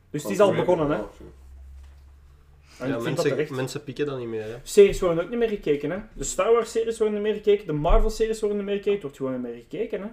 Dus 0.10 0.24
die 0.24 0.32
is 0.32 0.40
al 0.40 0.54
begonnen, 0.54 0.90
hè. 0.90 0.98
En 2.80 2.88
Ja, 2.88 2.96
ik 2.96 3.02
vind 3.02 3.16
dat 3.16 3.26
mensen, 3.26 3.30
terecht. 3.30 3.52
mensen 3.52 3.84
pieken 3.84 4.06
dat 4.06 4.18
niet 4.18 4.28
meer. 4.28 4.44
Hè. 4.44 4.56
Series 4.64 5.00
worden 5.00 5.24
ook 5.24 5.30
niet 5.30 5.40
meer 5.40 5.50
gekeken, 5.50 5.90
hè. 5.92 5.98
De 6.14 6.24
Star 6.24 6.54
Wars 6.54 6.72
series 6.72 6.98
worden 6.98 7.16
niet 7.16 7.24
meer 7.24 7.34
gekeken, 7.34 7.68
de 7.68 7.74
Marvel 7.74 8.10
series 8.10 8.40
worden 8.40 8.58
niet 8.58 8.66
meer 8.66 8.76
gekeken. 8.76 8.94
Het 8.94 9.02
wordt 9.02 9.18
gewoon 9.18 9.34
niet 9.34 9.42
meer 9.42 9.62
gekeken, 9.70 10.02
hè. 10.02 10.08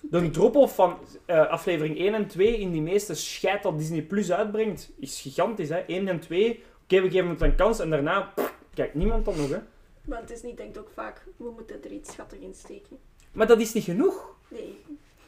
De 0.00 0.30
drop-off 0.30 0.74
van 0.74 0.98
eh, 1.24 1.46
aflevering 1.46 1.98
1 1.98 2.14
en 2.14 2.26
2 2.26 2.58
in 2.58 2.70
die 2.72 2.82
meeste 2.82 3.14
scheid 3.14 3.62
dat 3.62 3.78
Disney 3.78 4.02
Plus 4.02 4.32
uitbrengt, 4.32 4.90
is 4.98 5.20
gigantisch, 5.20 5.68
hè. 5.68 5.78
1 5.86 6.08
en 6.08 6.20
2, 6.20 6.62
oké, 6.82 7.00
we 7.02 7.10
geven 7.10 7.28
het 7.28 7.40
een 7.40 7.54
kans 7.54 7.78
en 7.80 7.90
daarna 7.90 8.20
pff, 8.34 8.54
kijkt 8.74 8.94
niemand 8.94 9.24
dan 9.24 9.36
nog, 9.36 9.48
hè. 9.48 9.58
Maar 10.04 10.26
Disney 10.26 10.54
denkt 10.54 10.78
ook 10.78 10.90
vaak, 10.94 11.24
we 11.36 11.50
moeten 11.56 11.84
er 11.84 11.90
iets 11.92 12.12
schattig 12.12 12.38
in 12.38 12.54
steken. 12.54 12.96
Maar 13.32 13.46
dat 13.46 13.60
is 13.60 13.72
niet 13.72 13.84
genoeg. 13.84 14.34
Nee. 14.48 14.78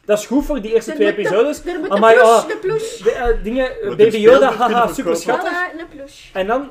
Dat 0.04 0.18
is 0.18 0.26
goed 0.26 0.44
voor 0.44 0.60
die 0.60 0.74
eerste 0.74 0.90
Er 0.90 0.96
twee 0.96 1.08
episodes. 1.08 1.62
De, 1.62 3.10
eh, 3.12 3.42
dingen, 3.44 3.70
Baby 3.96 4.16
Yoda, 4.16 4.52
haha, 4.52 4.86
super 4.92 5.16
schattig. 5.16 5.52
En 6.32 6.46
dan, 6.46 6.70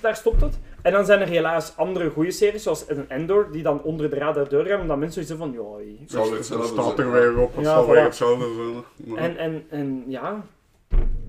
daar 0.00 0.16
stopt 0.16 0.40
het. 0.40 0.58
En 0.82 0.92
dan 0.92 1.04
zijn 1.04 1.20
er 1.20 1.26
helaas 1.28 1.72
andere 1.76 2.10
goede 2.10 2.30
series, 2.30 2.62
zoals 2.62 2.84
een 2.88 3.04
Endor, 3.08 3.48
die 3.52 3.62
dan 3.62 3.82
onder 3.82 4.10
de 4.10 4.16
radar 4.16 4.48
doorgaan, 4.48 4.80
omdat 4.80 4.96
mensen 4.98 5.24
zoiets 5.26 5.44
van, 5.44 5.52
ja... 5.52 5.84
Het 6.00 6.10
zal 6.10 6.32
hetzelfde 6.32 6.66
staat 6.66 6.96
zijn. 6.96 7.06
er 7.06 7.12
weer 7.12 7.38
op, 7.38 7.56
het 7.56 7.64
Ja, 7.64 7.72
zal 7.74 7.84
voilà. 7.84 7.88
weer 7.90 8.02
hetzelfde 8.02 8.44
zijn. 8.54 8.84
Maar- 9.14 9.18
En, 9.22 9.36
en, 9.36 9.64
en 9.70 10.04
ja, 10.06 10.42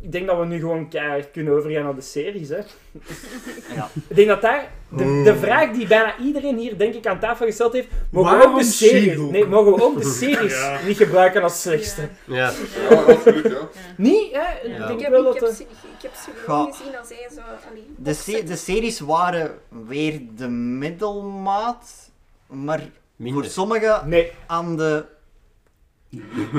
ik 0.01 0.11
denk 0.11 0.27
dat 0.27 0.39
we 0.39 0.45
nu 0.45 0.59
gewoon 0.59 0.89
keihard 0.89 1.31
kunnen 1.31 1.53
overgaan 1.53 1.83
naar 1.83 1.95
de 1.95 2.01
series. 2.01 2.49
Hè. 2.49 2.57
Ja. 3.75 3.89
Ik 4.09 4.15
denk 4.15 4.27
dat 4.27 4.41
daar 4.41 4.71
de, 4.89 5.21
de 5.23 5.35
vraag 5.35 5.71
die 5.71 5.87
bijna 5.87 6.17
iedereen 6.17 6.57
hier 6.57 6.77
denk 6.77 6.93
ik 6.93 7.07
aan 7.07 7.19
tafel 7.19 7.45
gesteld 7.45 7.73
heeft, 7.73 7.87
mogen 8.11 8.37
we 8.37 8.43
ook 8.45 8.57
de 8.57 8.63
series, 8.63 9.17
nee, 9.19 9.45
mogen 9.45 9.73
we 9.73 9.83
ook 9.83 10.01
de 10.01 10.09
series 10.19 10.53
Ja. 10.53 10.79
niet 10.85 10.97
gebruiken 10.97 11.43
als 11.43 11.61
slechtste? 11.61 12.01
Ja. 12.25 12.51
Ja, 12.89 12.95
absoluut, 12.95 13.45
ja. 13.51 13.57
Niet, 13.97 14.31
hè? 14.31 14.39
Ja. 14.39 14.51
Ik 14.51 14.71
Ik 14.81 14.87
denk 14.87 15.01
heb, 15.01 15.09
wel 15.11 15.19
ik 15.19 15.25
dat... 15.25 15.33
heb, 15.39 15.49
de- 15.49 15.55
se- 15.55 15.63
ik 15.97 16.01
heb 16.01 16.11
ze 16.13 16.29
gewoon 16.43 16.73
gezien 16.73 16.97
als 16.97 17.09
hij 17.09 17.27
zo... 17.35 17.41
Allee, 17.71 17.83
De, 17.95 18.13
se- 18.13 18.43
de 18.43 18.55
series 18.55 18.99
waren 18.99 19.57
weer 19.87 20.21
de 20.35 20.47
middelmaat, 20.47 22.09
maar 22.47 22.79
voor 22.79 22.89
Minder. 23.15 23.45
sommigen 23.45 24.09
Nee, 24.09 24.31
aan 24.47 24.77
de 24.77 25.05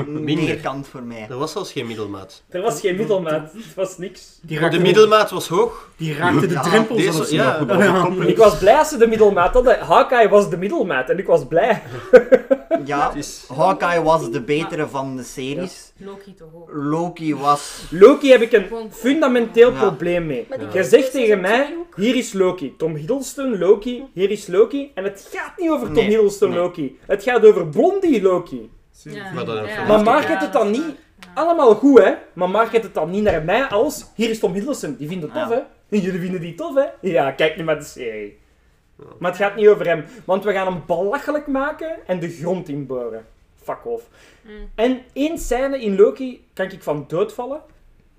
Minder. 0.07 0.35
neerkant 0.45 0.87
voor 0.87 1.03
mij. 1.03 1.25
Er 1.29 1.37
was 1.37 1.51
zelfs 1.51 1.71
geen 1.71 1.87
middelmaat. 1.87 2.43
er 2.49 2.61
was 2.61 2.79
geen 2.79 2.95
middelmaat. 2.95 3.53
Het 3.53 3.75
was 3.75 3.97
niks. 3.97 4.39
Die 4.41 4.57
De 4.57 4.63
raakte, 4.63 4.79
middelmaat 4.79 5.29
was 5.29 5.47
hoog. 5.47 5.89
die 5.97 6.13
raakte 6.15 6.47
de 6.47 6.53
Ja, 6.53 6.61
drempel 6.61 6.95
deze- 6.95 7.11
zelfs 7.11 7.29
ja, 7.29 7.59
nog. 7.59 7.67
dat 7.67 7.77
Ja. 7.79 8.07
Ik 8.25 8.37
was 8.37 8.57
blij 8.57 8.75
als 8.77 8.89
ze 8.89 8.97
de 8.97 9.07
middelmaat 9.07 9.53
hadden. 9.53 9.79
Hawkeye 9.79 10.29
was 10.29 10.49
de 10.49 10.57
middelmaat 10.57 11.09
en 11.09 11.17
ik 11.17 11.25
was 11.25 11.47
blij. 11.47 11.81
Ja, 12.85 13.13
is... 13.13 13.45
Hawkeye 13.55 14.01
was 14.03 14.31
de 14.31 14.41
betere 14.41 14.87
van 14.87 15.15
de 15.15 15.23
series. 15.23 15.91
Loki 15.97 16.33
toch 16.35 16.47
ook. 16.55 16.69
Loki 16.73 17.35
was... 17.35 17.81
Loki 17.89 18.31
heb 18.31 18.41
ik 18.41 18.51
een 18.51 18.65
fundamenteel 18.91 19.71
Ja. 19.71 19.79
probleem 19.79 20.25
mee. 20.25 20.45
Maar 20.49 20.57
die 20.57 20.67
Ja. 20.67 20.73
Jij 20.73 20.81
heeft 20.81 20.93
zegt 20.93 21.11
dus 21.11 21.21
tegen 21.21 21.41
mij, 21.41 21.75
ook. 21.79 21.95
hier 21.95 22.15
is 22.15 22.33
Loki. 22.33 22.73
Tom 22.77 22.95
Hiddleston, 22.95 23.57
Loki, 23.57 24.03
hier 24.13 24.31
is 24.31 24.47
Loki. 24.47 24.91
En 24.95 25.03
het 25.03 25.29
gaat 25.31 25.51
niet 25.57 25.69
over 25.69 25.85
Tom 25.87 25.95
Nee, 25.95 26.07
Hiddleston, 26.07 26.49
nee. 26.49 26.59
Loki. 26.59 26.97
Het 27.07 27.23
gaat 27.23 27.45
over 27.45 27.67
Blondie 27.67 28.21
Loki. 28.21 28.69
Ja. 29.03 29.31
Maar 29.33 29.45
dan 29.45 29.57
een 29.57 29.65
Ja. 29.67 29.87
Maar 29.87 30.03
market 30.03 30.41
het 30.41 30.53
dan 30.53 30.71
niet 30.71 30.95
allemaal 31.33 31.75
goed, 31.75 31.99
hè? 31.99 32.13
Maar 32.33 32.49
market 32.49 32.83
het 32.83 32.93
dan 32.93 33.09
niet 33.09 33.23
naar 33.23 33.43
mij 33.43 33.63
als, 33.63 34.05
hier 34.15 34.29
is 34.29 34.39
Tom 34.39 34.53
Hiddleston. 34.53 34.95
Die 34.95 35.07
vinden 35.07 35.29
het 35.29 35.39
tof, 35.39 35.49
Ja. 35.49 35.55
hè? 35.55 35.95
En 35.97 36.01
jullie 36.05 36.19
vinden 36.19 36.41
die 36.41 36.55
tof, 36.55 36.75
hè? 36.75 36.85
Ja, 37.01 37.31
kijk 37.31 37.57
nu 37.57 37.63
maar 37.63 37.77
de 37.77 37.83
serie. 37.83 38.37
Maar 39.19 39.31
het 39.31 39.39
gaat 39.39 39.55
niet 39.55 39.67
over 39.67 39.85
hem. 39.85 40.05
Want 40.25 40.43
we 40.43 40.51
gaan 40.53 40.73
hem 40.73 40.83
belachelijk 40.87 41.47
maken 41.47 42.07
en 42.07 42.19
de 42.19 42.29
grond 42.29 42.69
inboren. 42.69 43.25
Fuck 43.63 43.85
off. 43.85 44.07
Mm. 44.41 44.51
En 44.75 45.01
één 45.13 45.37
scène 45.37 45.81
in 45.81 45.95
Loki 45.95 46.45
kan 46.53 46.71
ik 46.71 46.83
van 46.83 47.05
doodvallen. 47.07 47.61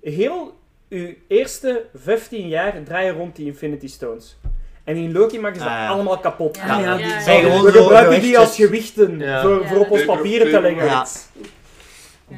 Heel 0.01 0.57
uw 0.89 1.13
eerste 1.27 1.85
15 1.93 2.47
jaar 2.47 2.83
draaien 2.83 3.13
rond 3.15 3.35
die 3.35 3.45
Infinity 3.45 3.87
Stones. 3.87 4.37
En 4.83 4.95
in 4.95 5.11
Loki 5.11 5.39
maken 5.39 5.57
ze 5.59 5.63
dat 5.63 5.73
Ah, 5.73 5.79
ja. 5.79 5.87
allemaal 5.89 6.19
kapot. 6.19 6.57
Ja, 6.57 6.65
ja, 6.67 6.79
ja, 6.79 6.95
die 6.97 7.05
ja. 7.05 7.21
zijn 7.21 7.41
gewoon 7.43 7.63
we 7.63 7.71
zo 7.71 7.81
gebruiken 7.83 8.21
die 8.21 8.39
als 8.39 8.55
gewichten 8.55 9.19
Ja. 9.19 9.41
voor, 9.41 9.61
Ja, 9.61 9.67
voor 9.67 9.77
op 9.79 9.91
ons 9.91 10.05
papieren 10.05 10.51
te 10.51 10.61
leggen. 10.61 10.85
Ja. 10.85 11.05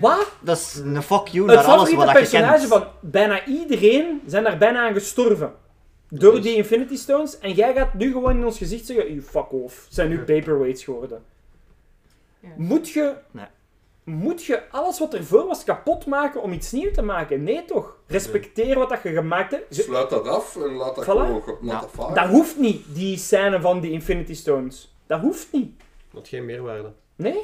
Wat? 0.01 0.31
Dat 0.39 0.57
is 0.57 0.75
een 0.83 1.03
fuck 1.03 1.27
you 1.27 1.47
Het 1.47 1.55
naar 1.55 1.65
alles 1.65 1.93
wat 1.93 2.07
je 2.07 2.13
personage 2.13 2.67
van 2.67 2.83
bijna 2.99 3.45
iedereen 3.45 4.21
zijn 4.27 4.43
daar 4.43 4.57
bijna 4.57 4.87
aan 4.87 4.93
gestorven. 4.93 5.53
Door 6.09 6.41
die 6.41 6.55
Infinity 6.55 6.95
Stones. 6.95 7.39
En 7.39 7.51
jij 7.53 7.73
gaat 7.73 7.93
nu 7.93 8.11
gewoon 8.11 8.37
in 8.37 8.45
ons 8.45 8.57
gezicht 8.57 8.85
zeggen, 8.85 9.07
you 9.07 9.21
fuck 9.21 9.51
off. 9.51 9.85
Zijn 9.89 10.09
nu 10.09 10.17
paperweights 10.19 10.83
geworden. 10.83 11.21
Ja. 12.39 12.49
Moet 12.57 12.89
je... 12.89 13.13
Nee. 13.31 13.45
Moet 14.03 14.43
je 14.43 14.69
alles 14.71 14.99
wat 14.99 15.13
ervoor 15.13 15.45
was 15.47 15.63
kapot 15.63 16.05
maken 16.05 16.41
om 16.41 16.51
iets 16.53 16.71
nieuws 16.71 16.93
te 16.93 17.01
maken? 17.01 17.43
Nee 17.43 17.65
toch? 17.65 17.97
Respecteer 18.07 18.77
wat 18.79 18.89
dat 18.89 19.01
je 19.03 19.09
gemaakt 19.13 19.51
hebt. 19.51 19.75
Ze- 19.75 19.81
Sluit 19.81 20.09
dat 20.09 20.27
af 20.27 20.55
en 20.55 20.73
laat 20.73 20.95
dat 20.95 21.03
Voilà. 21.05 21.07
gewoon 21.07 21.41
ge- 21.43 21.57
laat 21.61 21.71
Ja. 21.73 21.79
dat 21.79 21.89
varen. 21.93 22.15
Dat 22.15 22.27
hoeft 22.27 22.57
niet, 22.57 22.85
die 22.95 23.17
scène 23.17 23.61
van 23.61 23.79
die 23.79 23.91
Infinity 23.91 24.33
Stones. 24.35 24.95
Dat 25.07 25.19
hoeft 25.21 25.47
niet. 25.51 25.71
Dat 26.13 26.27
geen 26.27 26.45
meerwaarde. 26.45 26.91
Nee? 27.15 27.39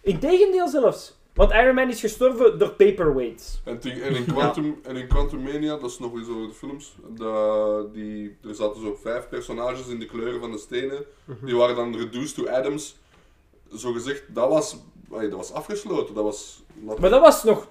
Integendeel 0.00 0.68
zelfs. 0.68 1.22
Want 1.34 1.52
Iron 1.52 1.74
Man 1.74 1.88
is 1.88 2.00
gestorven 2.00 2.58
door 2.58 2.70
paperweights. 2.70 3.60
En, 3.64 3.80
in 3.82 4.24
Quantum, 4.26 4.80
en 4.82 4.96
in 4.96 5.06
Quantum 5.08 5.42
Mania, 5.42 5.76
dat 5.76 5.90
is 5.90 5.98
nog 5.98 6.14
eens 6.14 6.28
over 6.28 6.48
de 6.48 6.54
films, 6.54 6.96
dat 7.08 7.94
die, 7.94 8.36
er 8.48 8.54
zaten 8.54 8.80
zo 8.80 8.98
vijf 9.02 9.28
personages 9.28 9.86
in 9.88 9.98
de 9.98 10.06
kleuren 10.06 10.40
van 10.40 10.52
de 10.52 10.58
stenen. 10.58 11.04
Die 11.42 11.56
waren 11.56 11.76
dan 11.76 11.96
reduced 11.96 12.34
to 12.34 12.48
atoms. 12.48 12.96
Zo 13.76 13.92
gezegd, 13.92 14.22
dat 14.28 14.48
was, 14.48 14.76
allee, 15.10 15.28
dat 15.28 15.38
was 15.38 15.52
afgesloten. 15.52 16.14
Dat 16.14 16.24
was... 16.24 16.62
Maar 16.98 17.10
dat 17.10 17.20
was 17.20 17.44
nog... 17.44 17.68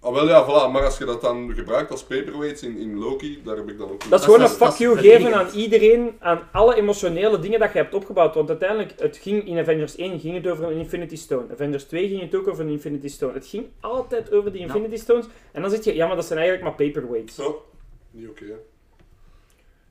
Ah, 0.00 0.12
wel 0.12 0.28
ja, 0.28 0.44
voilà. 0.44 0.72
Maar 0.72 0.84
als 0.84 0.98
je 0.98 1.04
dat 1.04 1.20
dan 1.20 1.54
gebruikt 1.54 1.90
als 1.90 2.02
paperweights 2.02 2.62
in, 2.62 2.78
in 2.78 2.98
Loki, 2.98 3.40
daar 3.44 3.56
heb 3.56 3.68
ik 3.68 3.78
dan 3.78 3.90
ook... 3.90 4.10
Dat 4.10 4.18
is 4.18 4.24
gewoon 4.24 4.40
een 4.40 4.48
fuck 4.48 4.58
dat 4.58 4.72
is 4.72 4.78
you 4.78 4.98
geven 4.98 5.34
aan 5.34 5.48
iedereen, 5.54 6.16
aan 6.18 6.48
alle 6.52 6.74
emotionele 6.74 7.38
dingen 7.38 7.58
dat 7.58 7.72
je 7.72 7.78
hebt 7.78 7.94
opgebouwd. 7.94 8.34
Want 8.34 8.48
uiteindelijk, 8.48 8.92
het 8.96 9.16
ging 9.16 9.46
in 9.46 9.58
Avengers 9.58 9.96
1 9.96 10.20
ging 10.20 10.34
het 10.34 10.46
over 10.46 10.64
een 10.64 10.78
Infinity 10.78 11.16
Stone. 11.16 11.52
Avengers 11.52 11.84
2 11.84 12.08
ging 12.08 12.20
het 12.20 12.34
ook 12.34 12.48
over 12.48 12.64
een 12.64 12.70
Infinity 12.70 13.08
Stone. 13.08 13.32
Het 13.32 13.46
ging 13.46 13.66
altijd 13.80 14.32
over 14.32 14.52
die 14.52 14.60
Infinity 14.60 14.96
Stones. 14.96 15.26
En 15.52 15.62
dan 15.62 15.70
zeg 15.70 15.84
je, 15.84 15.94
ja, 15.94 16.06
maar 16.06 16.16
dat 16.16 16.24
zijn 16.24 16.38
eigenlijk 16.38 16.68
maar 16.68 16.86
paperweights. 16.86 17.34
Zo. 17.34 17.64
Niet 18.10 18.28
oké, 18.28 18.44
hè. 18.44 18.56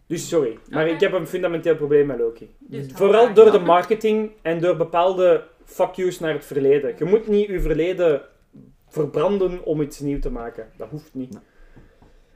Dus 0.08 0.28
sorry, 0.28 0.58
maar 0.70 0.88
ik 0.88 1.00
heb 1.00 1.14
een 1.14 1.28
fundamenteel 1.28 1.76
probleem 1.76 2.06
met 2.08 2.20
Loki. 2.20 2.50
Dus 2.60 2.86
Vooral 2.94 3.34
door 3.34 3.52
de 3.52 3.60
marketing 3.60 4.32
en 4.42 4.60
door 4.60 4.76
bepaalde 4.76 5.44
fuck 5.70 5.94
yous 5.94 6.20
naar 6.20 6.34
het 6.34 6.46
verleden. 6.46 6.96
Je 6.98 7.06
moet 7.06 7.28
niet 7.28 7.48
je 7.48 7.62
verleden 7.62 8.22
verbranden 8.88 9.64
om 9.66 9.82
iets 9.82 10.00
nieuws 10.00 10.22
te 10.22 10.32
maken. 10.32 10.68
Dat 10.78 10.90
hoeft 10.90 11.14
niet. 11.14 11.32
Nee. 11.32 11.42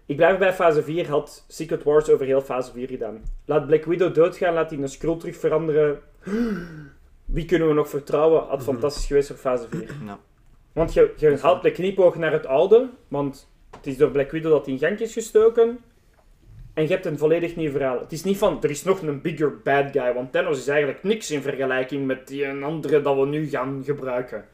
Ik 0.05 0.15
blijf 0.15 0.37
bij 0.37 0.53
fase 0.53 0.83
4, 0.83 1.09
had 1.09 1.45
Secret 1.47 1.83
Wars 1.83 2.09
over 2.09 2.25
heel 2.25 2.41
fase 2.41 2.71
4 2.71 2.87
gedaan. 2.87 3.23
Laat 3.45 3.67
Black 3.67 3.85
Widow 3.85 4.13
doodgaan, 4.13 4.53
laat 4.53 4.69
die 4.69 4.81
een 4.81 4.89
scroll 4.89 5.17
terug 5.17 5.37
veranderen. 5.37 5.99
Wie 7.25 7.45
kunnen 7.45 7.67
we 7.67 7.73
nog 7.73 7.89
vertrouwen? 7.89 8.43
Had 8.43 8.63
fantastisch 8.63 9.05
geweest 9.05 9.27
voor 9.27 9.37
fase 9.37 9.67
4. 9.69 9.95
Ja. 10.05 10.19
Want 10.73 10.93
je, 10.93 11.13
je 11.17 11.37
haalt 11.37 11.63
de 11.63 11.71
knipoog 11.71 12.15
naar 12.15 12.31
het 12.31 12.45
oude, 12.45 12.89
want 13.07 13.51
het 13.75 13.87
is 13.87 13.97
door 13.97 14.11
Black 14.11 14.31
Widow 14.31 14.51
dat 14.51 14.67
in 14.67 14.77
gang 14.77 14.99
is 14.99 15.13
gestoken. 15.13 15.79
En 16.73 16.83
je 16.83 16.89
hebt 16.89 17.05
een 17.05 17.17
volledig 17.17 17.55
nieuw 17.55 17.71
verhaal. 17.71 17.99
Het 17.99 18.11
is 18.11 18.23
niet 18.23 18.37
van, 18.37 18.63
er 18.63 18.69
is 18.69 18.83
nog 18.83 19.01
een 19.01 19.21
bigger 19.21 19.57
bad 19.61 19.91
guy, 19.91 20.13
want 20.13 20.31
Thanos 20.31 20.57
is 20.57 20.67
eigenlijk 20.67 21.03
niks 21.03 21.31
in 21.31 21.41
vergelijking 21.41 22.05
met 22.05 22.27
die 22.27 22.45
een 22.45 22.63
andere 22.63 23.01
dat 23.01 23.15
we 23.17 23.25
nu 23.25 23.49
gaan 23.49 23.81
gebruiken. 23.85 24.45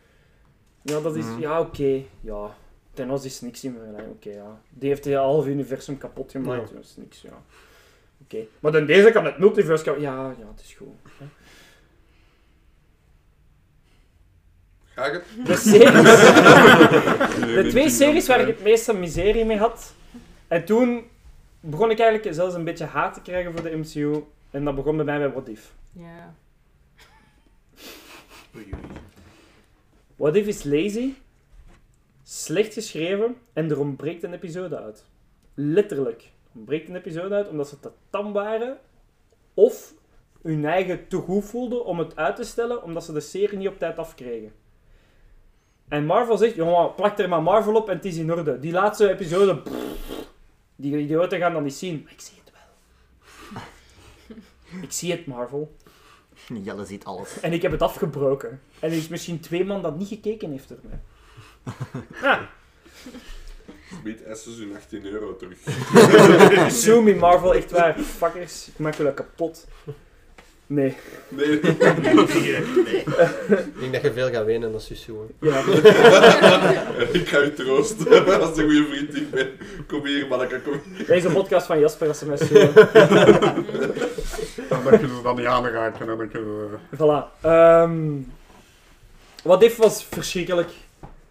Ja, 0.81 0.99
dat 0.99 1.15
is, 1.15 1.25
Mhm. 1.25 1.39
ja, 1.39 1.59
oké, 1.59 2.01
ja. 2.21 2.55
Thanos 2.93 3.25
is 3.25 3.41
niks 3.41 3.63
in 3.63 3.73
vergelijking, 3.77 4.13
oké, 4.15 4.29
ja. 4.29 4.61
Die 4.69 4.89
heeft 4.89 5.05
het 5.05 5.13
halve 5.13 5.49
universum 5.49 5.97
kapot 5.97 6.31
gemaakt, 6.31 6.69
Ja. 6.69 6.75
dat 6.75 6.83
is 6.83 6.95
niks, 6.97 7.21
ja. 7.21 7.41
Oké. 8.23 8.37
Maar 8.59 8.71
dan 8.71 8.85
deze 8.85 9.11
kan 9.11 9.25
het 9.25 9.37
multiverse, 9.37 9.83
kan... 9.83 10.01
ja, 10.01 10.35
ja, 10.39 10.47
het 10.55 10.61
is 10.63 10.73
goed. 10.73 10.87
hè. 11.17 11.25
Ga 14.85 15.05
ik 15.05 15.13
het? 15.13 15.45
De 15.47 15.55
series... 15.55 16.03
De 17.63 17.65
twee 17.69 17.89
series 17.89 18.27
waar 18.27 18.39
ik 18.39 18.47
het 18.47 18.63
meeste 18.63 18.93
miserie 18.93 19.45
mee 19.45 19.57
had. 19.57 19.93
En 20.47 20.65
toen 20.65 21.03
begon 21.59 21.91
ik 21.91 21.99
eigenlijk 21.99 22.35
zelfs 22.35 22.55
een 22.55 22.63
beetje 22.63 22.85
haat 22.85 23.13
te 23.13 23.21
krijgen 23.21 23.53
voor 23.53 23.63
de 23.63 23.77
MCU. 23.77 24.23
En 24.51 24.65
dat 24.65 24.75
begon 24.75 24.95
bij 24.95 25.05
mij 25.05 25.17
bij 25.17 25.31
What 25.31 25.47
If. 25.47 25.73
Ja. 25.91 26.33
What 30.15 30.35
If 30.35 30.47
is 30.47 30.63
lazy, 30.63 31.13
slecht 32.23 32.73
geschreven 32.73 33.35
en 33.53 33.69
er 33.69 33.79
ontbreekt 33.79 34.23
een 34.23 34.33
episode 34.33 34.79
uit. 34.79 35.05
Letterlijk. 35.53 36.21
Er 36.21 36.57
ontbreekt 36.57 36.89
een 36.89 36.95
episode 36.95 37.35
uit 37.35 37.49
omdat 37.49 37.67
ze 37.67 37.79
te 37.79 37.91
tam 38.09 38.33
waren. 38.33 38.77
Of 39.53 39.93
hun 40.41 40.65
eigen 40.65 41.07
te 41.07 41.17
goed 41.17 41.45
voelden 41.45 41.85
om 41.85 41.99
het 41.99 42.15
uit 42.15 42.35
te 42.35 42.43
stellen 42.43 42.83
omdat 42.83 43.03
ze 43.03 43.13
de 43.13 43.19
serie 43.19 43.57
niet 43.57 43.67
op 43.67 43.79
tijd 43.79 43.97
afkregen. 43.97 44.51
En 45.87 46.05
Marvel 46.05 46.37
zegt, 46.37 46.55
jongen, 46.55 46.95
plak 46.95 47.17
er 47.17 47.29
maar 47.29 47.43
Marvel 47.43 47.75
op 47.75 47.89
en 47.89 47.95
het 47.95 48.05
is 48.05 48.17
in 48.17 48.31
orde. 48.31 48.59
Die 48.59 48.71
laatste 48.71 49.09
episode, 49.09 49.57
pff, 49.57 49.88
die 50.79 50.97
idioten 50.97 51.39
gaan 51.39 51.53
dan 51.53 51.63
niet 51.63 51.73
zien. 51.73 52.01
Maar 52.03 52.11
ik 52.11 52.21
zie 52.21 52.41
het 52.43 52.53
wel. 52.53 53.61
ik 54.81 54.91
zie 54.91 55.11
het, 55.11 55.25
Marvel. 55.25 55.75
Jelle 56.63 56.85
ziet 56.85 57.05
alles. 57.05 57.39
En 57.39 57.53
ik 57.53 57.61
heb 57.61 57.71
het 57.71 57.81
afgebroken. 57.81 58.61
En 58.79 58.89
er 58.89 58.97
is 58.97 59.07
misschien 59.07 59.39
twee 59.39 59.65
man 59.65 59.81
dat 59.81 59.97
niet 59.97 60.07
gekeken 60.07 60.51
heeft 60.51 60.71
ermee. 60.71 60.99
Ja. 62.21 62.49
Bied 64.03 64.23
Esses 64.23 64.57
hun 64.57 64.75
18 64.75 65.05
euro 65.05 65.35
terug. 65.35 65.57
Sue 66.81 67.01
me, 67.01 67.15
Marvel, 67.15 67.53
echt 67.53 67.71
waar. 67.71 67.99
Fuckers, 67.99 68.67
ik 68.67 68.77
maak 68.77 68.95
jullie 68.95 69.13
kapot. 69.13 69.67
Nee. 70.69 70.95
Nee. 71.29 71.47
Ik 71.59 71.61
denk 73.79 73.93
dat 73.93 74.01
je 74.01 74.11
veel 74.13 74.29
gaat 74.29 74.45
wenen 74.45 74.73
als 74.73 74.87
je 74.87 74.95
zo. 74.95 75.27
Ja. 75.39 75.57
ik 77.19 77.27
ga 77.27 77.39
je 77.39 77.53
troosten. 77.55 78.25
Als 78.41 78.57
een 78.57 78.63
goede 78.63 78.85
vriend 78.85 79.15
ik 79.15 79.31
ben. 79.31 79.49
Kom 79.87 80.05
hier, 80.05 80.27
manneke, 80.27 80.61
kom 80.61 80.81
hier. 80.95 81.05
Deze 81.05 81.29
podcast 81.29 81.65
van 81.65 81.79
Jasper, 81.79 82.07
als 82.07 82.17
ze 82.17 82.25
mij 82.25 82.37
suwen. 82.37 82.75
En 84.69 84.83
dat 84.83 85.01
je 85.01 85.07
ze 85.07 85.19
dan 85.23 85.35
niet 85.35 85.45
aanraken 85.45 86.09
en 86.09 86.17
dat 86.17 86.31
je... 86.31 86.67
Voilà. 86.95 87.41
Ehm 87.41 88.11
wat 89.43 89.63
if 89.63 89.77
was 89.77 90.03
verschrikkelijk. 90.03 90.69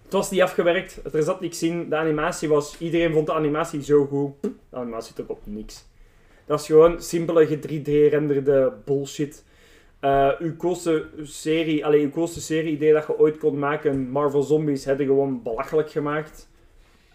Het 0.05 0.13
was 0.13 0.31
niet 0.31 0.43
afgewerkt, 0.43 1.01
er 1.13 1.23
zat 1.23 1.41
niks 1.41 1.63
in. 1.63 1.89
De 1.89 1.97
animatie 1.97 2.49
was... 2.49 2.77
Iedereen 2.79 3.13
vond 3.13 3.27
de 3.27 3.33
animatie 3.33 3.83
zo 3.83 4.07
goed. 4.07 4.31
De 4.71 4.77
animatie 4.77 5.15
trok 5.15 5.31
op 5.31 5.41
niks. 5.45 5.85
Dat 6.49 6.61
is 6.61 6.67
gewoon 6.67 7.03
simpele 7.03 7.59
3D-renderde 7.59 8.73
bullshit. 8.85 9.45
Eh 10.01 10.31
uw 10.39 10.57
coolste 10.57 11.07
serie, 11.23 11.85
allee, 11.85 12.03
uw 12.03 12.11
coolste 12.11 12.41
serie-idee 12.41 12.93
dat 12.93 13.07
je 13.07 13.19
ooit 13.19 13.39
kon 13.39 13.59
maken, 13.59 14.11
Marvel 14.11 14.43
Zombies, 14.43 14.85
hebben 14.85 15.07
gewoon 15.07 15.43
belachelijk 15.43 15.91
gemaakt. 15.91 16.49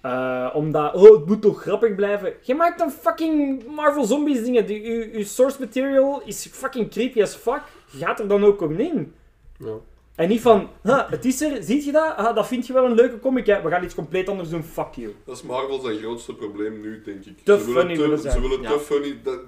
Eh, 0.01 0.49
omdat, 0.53 0.93
oh, 0.93 1.11
het 1.11 1.25
moet 1.25 1.41
toch 1.41 1.61
grappig 1.61 1.95
blijven. 1.95 2.33
Je 2.41 2.55
maakt 2.55 2.81
een 2.81 2.91
fucking 2.91 3.65
Marvel 3.75 4.03
Zombies 4.03 4.43
dingen. 4.43 4.67
Uw, 4.67 5.05
uw 5.13 5.23
source 5.23 5.59
material 5.59 6.21
is 6.25 6.47
fucking 6.51 6.89
creepy 6.89 7.21
as 7.21 7.35
fuck. 7.35 7.61
Gaat 7.87 8.19
er 8.19 8.27
dan 8.27 8.43
ook 8.43 8.61
om 8.61 8.79
in. 8.79 9.13
Ja. 9.57 9.75
En 10.16 10.30
niet 10.30 10.42
van, 10.42 10.69
ha, 10.83 11.08
het 11.09 11.25
is 11.25 11.42
er, 11.42 11.64
ziet 11.64 11.85
je 11.85 11.92
dat? 11.92 12.16
Ah, 12.16 12.35
dat 12.35 12.48
vind 12.48 12.67
je 12.67 12.74
wel 12.74 12.85
een 12.85 12.93
leuke 12.93 13.19
comic. 13.19 13.45
Ja, 13.45 13.64
we 13.64 13.69
gaan 13.69 13.83
iets 13.83 13.95
compleet 13.95 14.30
anders 14.30 14.50
doen, 14.50 14.64
fuck 14.64 14.93
you. 14.93 15.16
Dat 15.25 15.35
is 15.35 15.43
Marvel 15.43 15.80
zijn 15.80 15.98
grootste 15.98 16.33
probleem 16.33 16.82
nu, 16.82 17.01
denk 17.06 17.25
ik. 17.25 17.38
Te 17.43 17.58
ze 17.59 17.66
willen 17.66 17.80
funny 17.82 17.95
te, 17.95 18.01
willen 18.01 18.19
zijn. 18.19 18.33
Ze 18.33 18.42
willen 18.42 18.61
Ja. 18.61 18.69
te 18.72 18.80
funny. 18.80 19.17
Dat, 19.24 19.40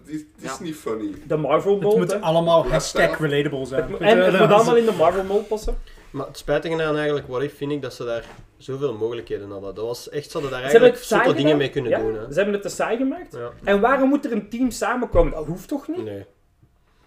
is 0.42 0.60
niet 0.60 0.76
funny. 0.76 1.11
De 1.27 1.38
Marvel 1.38 1.74
Het 1.74 1.82
mold, 1.82 1.98
moet 1.98 2.11
hè. 2.11 2.19
allemaal 2.19 2.68
hashtag 2.68 3.19
relatable 3.19 3.66
zijn. 3.66 3.92
Het 3.92 4.02
En 4.02 4.24
het 4.24 4.40
moet 4.40 4.52
allemaal 4.52 4.76
in 4.76 4.85
de 4.85 4.92
Marvel 4.92 5.24
mold 5.24 5.48
passen. 5.48 5.77
Maar 6.10 6.27
het 6.27 6.38
spijtige 6.38 6.84
aan 6.84 6.95
eigenlijk 6.95 7.27
What 7.27 7.42
If 7.44 7.58
vind 7.58 7.72
ik 7.72 7.82
dat 7.82 7.94
ze 7.94 8.03
daar 8.06 8.26
zoveel 8.58 8.94
mogelijkheden 8.94 9.52
hadden. 9.52 9.76
Dat 9.76 9.85
was 9.85 10.10
echt, 10.10 10.26
ze 10.26 10.32
hadden 10.32 10.52
daar 10.52 10.61
eigenlijk 10.61 10.95
het 10.95 11.06
zotte 11.06 11.34
dingen 11.34 11.58
mee 11.58 11.69
kunnen 11.69 11.92
Ja, 11.92 12.00
doen. 12.00 12.14
Hè. 12.16 12.22
Ze 12.30 12.34
hebben 12.35 12.53
het 12.53 12.61
te 12.64 12.69
saai 12.69 12.98
gemaakt. 12.98 13.34
Ja. 13.34 13.52
En 13.64 13.80
waarom 13.82 14.10
moet 14.10 14.26
er 14.26 14.32
een 14.32 14.50
team 14.50 14.72
samenkomen? 14.72 15.34
Dat 15.34 15.45
hoeft 15.45 15.68
toch 15.68 15.88
niet? 15.88 16.03
Nee. 16.03 16.26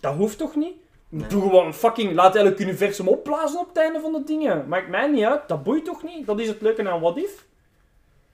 Dat 0.01 0.15
hoeft 0.15 0.39
toch 0.39 0.57
niet? 0.57 0.75
Nee. 1.09 1.29
Doe 1.29 1.43
gewoon 1.43 1.75
fucking, 1.75 2.15
laat 2.15 2.37
elk 2.37 2.59
universum 2.59 3.09
opblazen 3.09 3.61
op 3.61 3.69
het 3.69 3.77
einde 3.77 4.01
van 4.01 4.13
de 4.13 4.25
dingen. 4.25 4.69
Maakt 4.69 4.89
mij 4.89 5.07
niet 5.07 5.25
uit, 5.25 5.49
dat 5.49 5.63
boeit 5.63 5.85
toch 5.85 6.03
niet? 6.03 6.27
Dat 6.27 6.41
is 6.41 6.49
het 6.49 6.61
leuke 6.61 6.89
aan 6.89 7.01
What 7.01 7.17
If. 7.17 7.47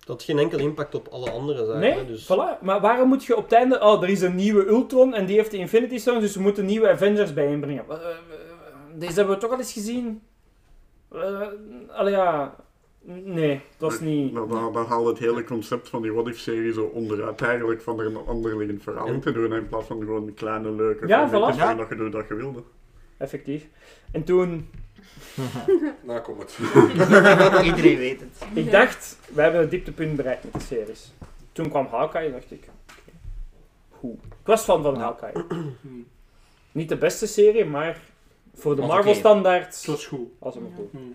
Dat 0.05 0.23
geen 0.23 0.39
enkel 0.39 0.59
impact 0.59 0.94
op 0.94 1.09
alle 1.09 1.31
andere 1.31 1.65
zaken. 1.65 1.81
Nee, 1.81 1.93
hè, 1.93 2.07
dus... 2.07 2.25
voilà. 2.25 2.61
Maar 2.61 2.81
waarom 2.81 3.09
moet 3.09 3.25
je 3.25 3.36
op 3.36 3.43
het 3.43 3.53
einde... 3.53 3.81
Oh, 3.81 4.03
er 4.03 4.09
is 4.09 4.20
een 4.20 4.35
nieuwe 4.35 4.67
Ultron 4.67 5.15
en 5.15 5.27
die 5.27 5.36
heeft 5.36 5.51
de 5.51 5.57
Infinity 5.57 5.99
Stones, 5.99 6.20
dus 6.20 6.35
we 6.35 6.43
moeten 6.43 6.65
nieuwe 6.65 6.89
Avengers 6.91 7.33
bijeenbrengen. 7.33 7.85
Eh, 7.89 7.97
eh, 7.97 8.03
eh, 8.03 8.17
Deze 8.94 9.15
hebben 9.15 9.35
we 9.35 9.41
toch 9.41 9.51
al 9.51 9.59
eens 9.59 9.73
gezien. 9.73 10.23
Allee, 11.89 12.12
ja... 12.12 12.55
Nee, 13.24 13.60
dat 13.76 13.92
is 13.92 14.00
niet... 14.00 14.33
Maar 14.33 14.47
dan, 14.49 14.73
dan 14.73 14.86
haalt 14.86 15.07
het 15.07 15.18
hele 15.18 15.44
concept 15.44 15.89
van 15.89 16.02
die 16.02 16.12
What 16.12 16.28
If-serie 16.28 16.73
zo 16.73 16.84
onderuit 16.84 17.42
eigenlijk 17.42 17.83
van 17.83 18.00
er 18.00 18.07
een 18.07 18.16
onderliggend 18.16 18.83
verhaal 18.83 19.07
in 19.07 19.20
te 19.20 19.33
doen 19.33 19.52
in 19.55 19.68
plaats 19.68 19.86
van 19.86 19.99
gewoon 19.99 20.34
kleine 20.34 20.70
leuke 20.70 21.07
Ja, 21.07 21.28
voilà. 21.28 21.33
waarin 21.33 21.76
dat 21.76 21.89
je 21.89 21.94
doet 21.97 22.12
dat 22.12 22.28
je 22.28 22.34
wilde. 22.34 22.62
Effectief. 23.16 23.66
En 24.12 24.24
toen... 24.24 24.68
Nou, 26.02 26.20
kom 26.20 26.39
het. 26.39 26.58
Iedereen 27.65 27.99
weet 27.99 28.20
het. 28.20 28.47
Ik 28.55 28.70
dacht, 28.70 29.18
we 29.33 29.42
hebben 29.42 29.60
het 29.60 29.70
dieptepunt 29.70 30.16
bereikt 30.16 30.44
met 30.44 30.52
de 30.52 30.60
series. 30.60 31.12
Toen 31.52 31.68
kwam 31.68 31.86
Hawkeye, 31.91 32.33
dacht 32.33 32.50
ik. 32.50 32.68
oké, 32.91 33.16
Goed. 33.91 34.18
Ik 34.24 34.47
was 34.47 34.62
fan 34.65 34.83
van 34.83 34.97
Hawkeye. 34.97 35.33
Niet 36.73 36.89
de 36.89 36.97
beste 36.97 37.26
serie, 37.26 37.65
maar 37.65 38.00
voor 38.55 38.74
de 38.74 38.81
Was 38.81 38.91
Marvel 38.91 39.10
oké. 39.10 39.18
standaard 39.20 39.86
Dat 39.86 39.99
is 39.99 40.07
goed. 40.07 40.28
was 40.39 40.55
hem 40.55 40.73
goed. 40.76 40.91
Hmm. 40.91 41.15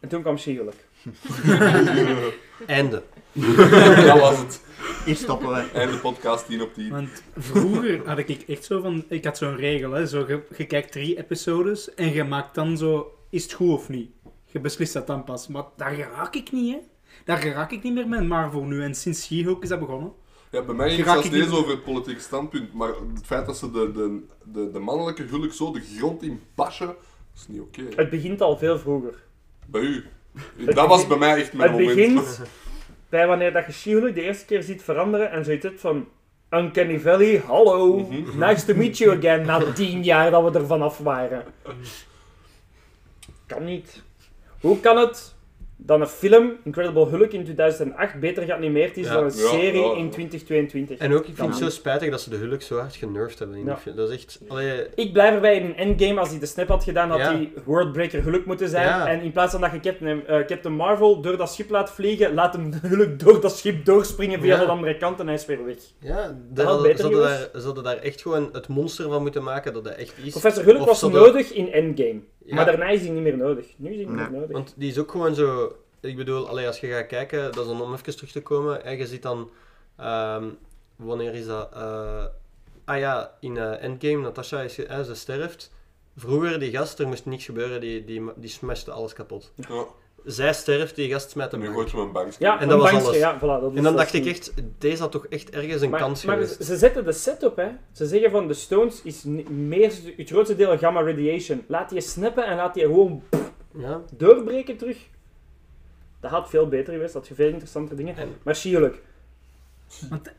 En 0.00 0.08
toen 0.08 0.22
kwam 0.22 0.36
She-Hulk. 0.38 0.74
Einde. 2.66 3.02
dat 4.06 4.18
was 4.20 4.38
het. 4.38 4.60
Hier 5.04 5.16
stoppen 5.16 5.48
we. 5.48 5.70
Einde 5.72 5.96
podcast 5.98 6.46
10 6.46 6.62
op 6.62 6.74
10. 6.74 6.90
Want 6.90 7.22
vroeger 7.36 8.08
had 8.08 8.18
ik 8.18 8.42
echt 8.42 8.64
zo 8.64 8.80
van... 8.80 9.04
Ik 9.08 9.24
had 9.24 9.38
zo'n 9.38 9.56
regel, 9.56 9.90
hè. 9.92 10.06
Zo, 10.06 10.24
je, 10.28 10.42
je 10.56 10.66
kijkt 10.66 10.92
drie 10.92 11.18
episodes 11.18 11.94
en 11.94 12.12
je 12.12 12.24
maakt 12.24 12.54
dan 12.54 12.76
zo... 12.76 13.12
Is 13.30 13.42
het 13.42 13.52
goed 13.52 13.70
of 13.70 13.88
niet? 13.88 14.10
Je 14.44 14.60
beslist 14.60 14.92
dat 14.92 15.06
dan 15.06 15.24
pas. 15.24 15.48
Maar 15.48 15.64
daar 15.76 15.98
raak 15.98 16.34
ik 16.34 16.52
niet, 16.52 16.74
hè. 16.74 16.80
Daar 17.24 17.46
raak 17.46 17.72
ik 17.72 17.82
niet 17.82 17.94
meer 17.94 18.08
met 18.08 18.26
Marvel 18.26 18.62
nu. 18.62 18.82
En 18.82 18.94
sinds 18.94 19.26
She-Hulk 19.26 19.62
is 19.62 19.68
dat 19.68 19.78
begonnen. 19.78 20.12
Ja, 20.50 20.62
bij 20.62 20.74
mij 20.74 20.90
ging 20.90 21.22
het 21.22 21.30
deze 21.30 21.56
over 21.56 21.70
het 21.70 21.84
politieke 21.84 22.20
standpunt, 22.20 22.72
maar 22.72 22.88
het 22.88 23.24
feit 23.26 23.46
dat 23.46 23.56
ze 23.56 23.70
de, 23.70 23.92
de, 23.92 24.26
de, 24.44 24.70
de 24.70 24.78
mannelijke 24.78 25.22
hulk 25.22 25.52
zo 25.52 25.72
de 25.72 25.80
grond 25.80 26.22
in 26.22 26.40
bashen, 26.54 26.94
is 27.34 27.46
niet 27.48 27.60
oké. 27.60 27.82
Het 27.96 28.10
begint 28.10 28.40
al 28.40 28.58
veel 28.58 28.78
vroeger. 28.78 29.22
Bij 29.66 29.80
u. 29.80 30.04
Het 30.56 30.74
dat 30.76 30.86
was 30.88 31.02
begint- 31.06 31.08
bij 31.08 31.18
mij 31.28 31.40
echt 31.40 31.52
mijn 31.52 31.70
Het 31.70 31.78
moment. 31.80 31.96
begint 31.96 32.40
bij 33.08 33.26
wanneer 33.26 33.52
dat 33.52 33.66
je 33.66 33.72
She-Hulk 33.72 34.14
de 34.14 34.22
eerste 34.22 34.44
keer 34.44 34.62
ziet 34.62 34.82
veranderen 34.82 35.30
en 35.30 35.44
zoiets 35.44 35.66
van... 35.76 36.08
Uncanny 36.50 37.00
Valley, 37.00 37.42
hallo, 37.46 37.96
Mhm. 37.98 38.38
nice 38.38 38.64
to 38.66 38.74
meet 38.74 38.98
you 38.98 39.16
again, 39.18 39.46
na 39.46 39.60
tien 39.72 40.02
jaar 40.04 40.30
dat 40.30 40.52
we 40.52 40.58
er 40.58 40.66
vanaf 40.66 40.98
waren. 40.98 41.44
Kan 43.46 43.64
niet. 43.64 44.02
Hoe 44.60 44.80
kan 44.80 44.96
het 44.96 45.34
dat 45.80 46.00
een 46.00 46.06
film, 46.06 46.52
Incredible 46.64 47.06
Hulk 47.06 47.32
in 47.32 47.44
2008, 47.44 48.20
beter 48.20 48.42
geanimeerd 48.42 48.96
is 48.96 49.06
Ja. 49.06 49.12
dan 49.14 49.24
een 49.24 49.36
Ja, 49.36 49.48
serie 49.48 49.80
ja, 49.82 49.90
ja. 49.90 49.96
in 49.96 50.10
2022? 50.10 50.98
En 50.98 51.12
ook, 51.14 51.26
ik 51.26 51.34
vind 51.34 51.48
het 51.48 51.56
zo 51.56 51.68
spijtig 51.68 52.10
dat 52.10 52.20
ze 52.20 52.30
de 52.30 52.36
Hulk 52.36 52.62
zo 52.62 52.78
hard 52.78 52.96
genervd 52.96 53.38
hebben. 53.38 53.56
In 53.56 53.62
die 53.64 53.72
Ja. 53.72 53.78
film. 53.78 53.96
Dat 53.96 54.10
is 54.10 54.14
echt... 54.16 54.40
Allee, 54.48 54.86
Ik 54.94 55.12
blijf 55.12 55.34
erbij 55.34 55.56
in 55.56 55.64
een 55.64 55.76
endgame, 55.76 56.20
als 56.20 56.28
hij 56.30 56.38
de 56.38 56.46
snap 56.46 56.68
had 56.68 56.84
gedaan, 56.84 57.10
had 57.10 57.18
Ja. 57.18 57.32
hij 57.32 57.52
Worldbreaker 57.64 58.22
Hulk 58.22 58.44
moeten 58.44 58.68
zijn. 58.68 58.86
Ja. 58.86 59.08
En 59.08 59.20
in 59.22 59.32
plaats 59.32 59.52
van 59.52 59.60
dat 59.60 59.72
je 59.72 59.80
Captain, 59.80 60.26
eh, 60.26 60.44
Captain 60.46 60.74
Marvel 60.74 61.20
door 61.20 61.36
dat 61.36 61.52
schip 61.52 61.70
laat 61.70 61.90
vliegen, 61.90 62.34
laat 62.34 62.52
hem 62.54 62.70
de 62.70 62.78
Hulk 62.82 63.18
door 63.18 63.40
dat 63.40 63.56
schip 63.56 63.84
doorspringen 63.84 64.40
via 64.40 64.54
Ja. 64.58 64.64
de 64.64 64.70
andere 64.70 64.96
kant 64.96 65.20
en 65.20 65.26
hij 65.26 65.34
is 65.34 65.46
weer 65.46 65.64
weg. 65.64 65.76
ja, 66.00 66.36
Dat 66.50 66.64
had 66.64 66.66
hadden, 66.66 66.82
beter 66.82 66.96
ze, 66.96 67.02
hadden 67.02 67.22
geweest. 67.22 67.52
daar, 67.52 67.60
ze 67.60 67.66
hadden 67.66 67.84
daar 67.84 67.96
echt 67.98 68.22
gewoon 68.22 68.48
het 68.52 68.68
monster 68.68 69.08
van 69.08 69.22
moeten 69.22 69.42
maken 69.42 69.72
dat 69.72 69.84
hij 69.84 69.94
echt 69.94 70.14
is. 70.22 70.30
Professor 70.30 70.64
Hulk 70.64 70.80
Of 70.80 70.86
was 70.86 71.02
nodig 71.02 71.52
in 71.52 71.72
endgame. 71.72 72.20
Ja. 72.48 72.54
Maar 72.54 72.64
daarna 72.64 72.88
is 72.88 73.00
hij 73.00 73.10
niet 73.10 73.22
meer 73.22 73.36
nodig. 73.36 73.66
Nu 73.76 73.90
is 73.90 73.96
hij 73.96 74.04
niet 74.04 74.14
Nee. 74.14 74.30
meer 74.30 74.40
nodig. 74.40 74.52
Want 74.52 74.74
die 74.76 74.90
is 74.90 74.98
ook 74.98 75.10
gewoon 75.10 75.34
zo... 75.34 75.76
Ik 76.00 76.16
bedoel, 76.16 76.48
allee, 76.48 76.66
als 76.66 76.80
je 76.80 76.86
gaat 76.86 77.06
kijken, 77.06 77.42
dat 77.42 77.56
is 77.56 77.66
dan 77.66 77.80
om 77.82 77.92
even 77.92 78.16
terug 78.16 78.30
te 78.32 78.42
komen, 78.42 78.84
en 78.84 78.96
je 78.96 79.06
ziet 79.06 79.22
dan... 79.22 79.50
ehm, 79.96 80.44
wanneer 80.96 81.34
is 81.34 81.46
dat? 81.46 81.72
Eh, 81.72 82.24
ah 82.84 82.98
ja, 82.98 83.36
in 83.40 83.56
eh, 83.56 83.82
Endgame, 83.82 84.16
Natasha, 84.22 84.60
is, 84.62 84.84
eh, 84.84 85.00
ze 85.00 85.14
sterft. 85.14 85.72
Vroeger, 86.16 86.58
die 86.58 86.70
gast, 86.70 86.98
er 86.98 87.08
moest 87.08 87.26
niks 87.26 87.44
gebeuren, 87.44 87.80
die, 87.80 88.04
die, 88.04 88.22
die 88.36 88.50
smashte 88.50 88.90
alles 88.90 89.12
kapot. 89.12 89.52
Ja. 89.54 89.84
Zij 90.30 90.52
sterft, 90.52 90.94
die 90.94 91.10
gast 91.10 91.30
smijt 91.30 91.50
hem 91.52 91.60
nu 91.60 91.66
gooit 91.72 91.92
hem 91.92 92.00
een 92.00 92.12
bankje. 92.12 92.36
Ja, 92.44 92.60
En 92.60 92.68
dat 92.68 92.78
was 92.80 92.90
bankje, 92.90 93.06
alles. 93.08 93.18
Ja, 93.20 93.36
voilà, 93.38 93.40
dat 93.40 93.70
is 93.70 93.76
En 93.76 93.82
dan 93.82 93.96
dacht 93.96 94.12
ik 94.14 94.26
echt, 94.26 94.52
deze 94.78 95.02
had 95.02 95.12
toch 95.12 95.26
echt 95.26 95.50
ergens 95.50 95.82
een 95.82 95.90
Maar, 95.90 96.00
kans 96.00 96.24
maar 96.24 96.36
geweest. 96.36 96.64
ze 96.64 96.76
zetten 96.76 97.04
de 97.04 97.12
setup, 97.12 97.56
hè. 97.56 97.68
Ze 97.92 98.06
zeggen 98.06 98.30
van, 98.30 98.48
de 98.48 98.54
Stones 98.54 99.02
is 99.02 99.24
meer, 99.50 99.92
het 100.16 100.28
grootste 100.28 100.56
deel 100.56 100.78
gamma 100.78 101.02
radiation. 101.02 101.64
Laat 101.68 101.90
die 101.90 102.00
snappen 102.00 102.46
en 102.46 102.56
laat 102.56 102.74
die 102.74 102.82
gewoon 102.82 103.22
Ja, 103.78 104.02
doorbreken 104.16 104.76
terug. 104.76 104.96
Dat 106.20 106.30
had 106.30 106.48
veel 106.50 106.68
beter 106.68 106.92
geweest, 106.92 107.12
dat 107.12 107.22
had 107.22 107.30
je 107.30 107.34
veel 107.42 107.48
interessantere 107.48 107.96
dingen. 107.96 108.16
En- 108.16 108.34
Maar 108.42 108.56
She-Hulk. 108.56 108.94
Want- 110.10 110.32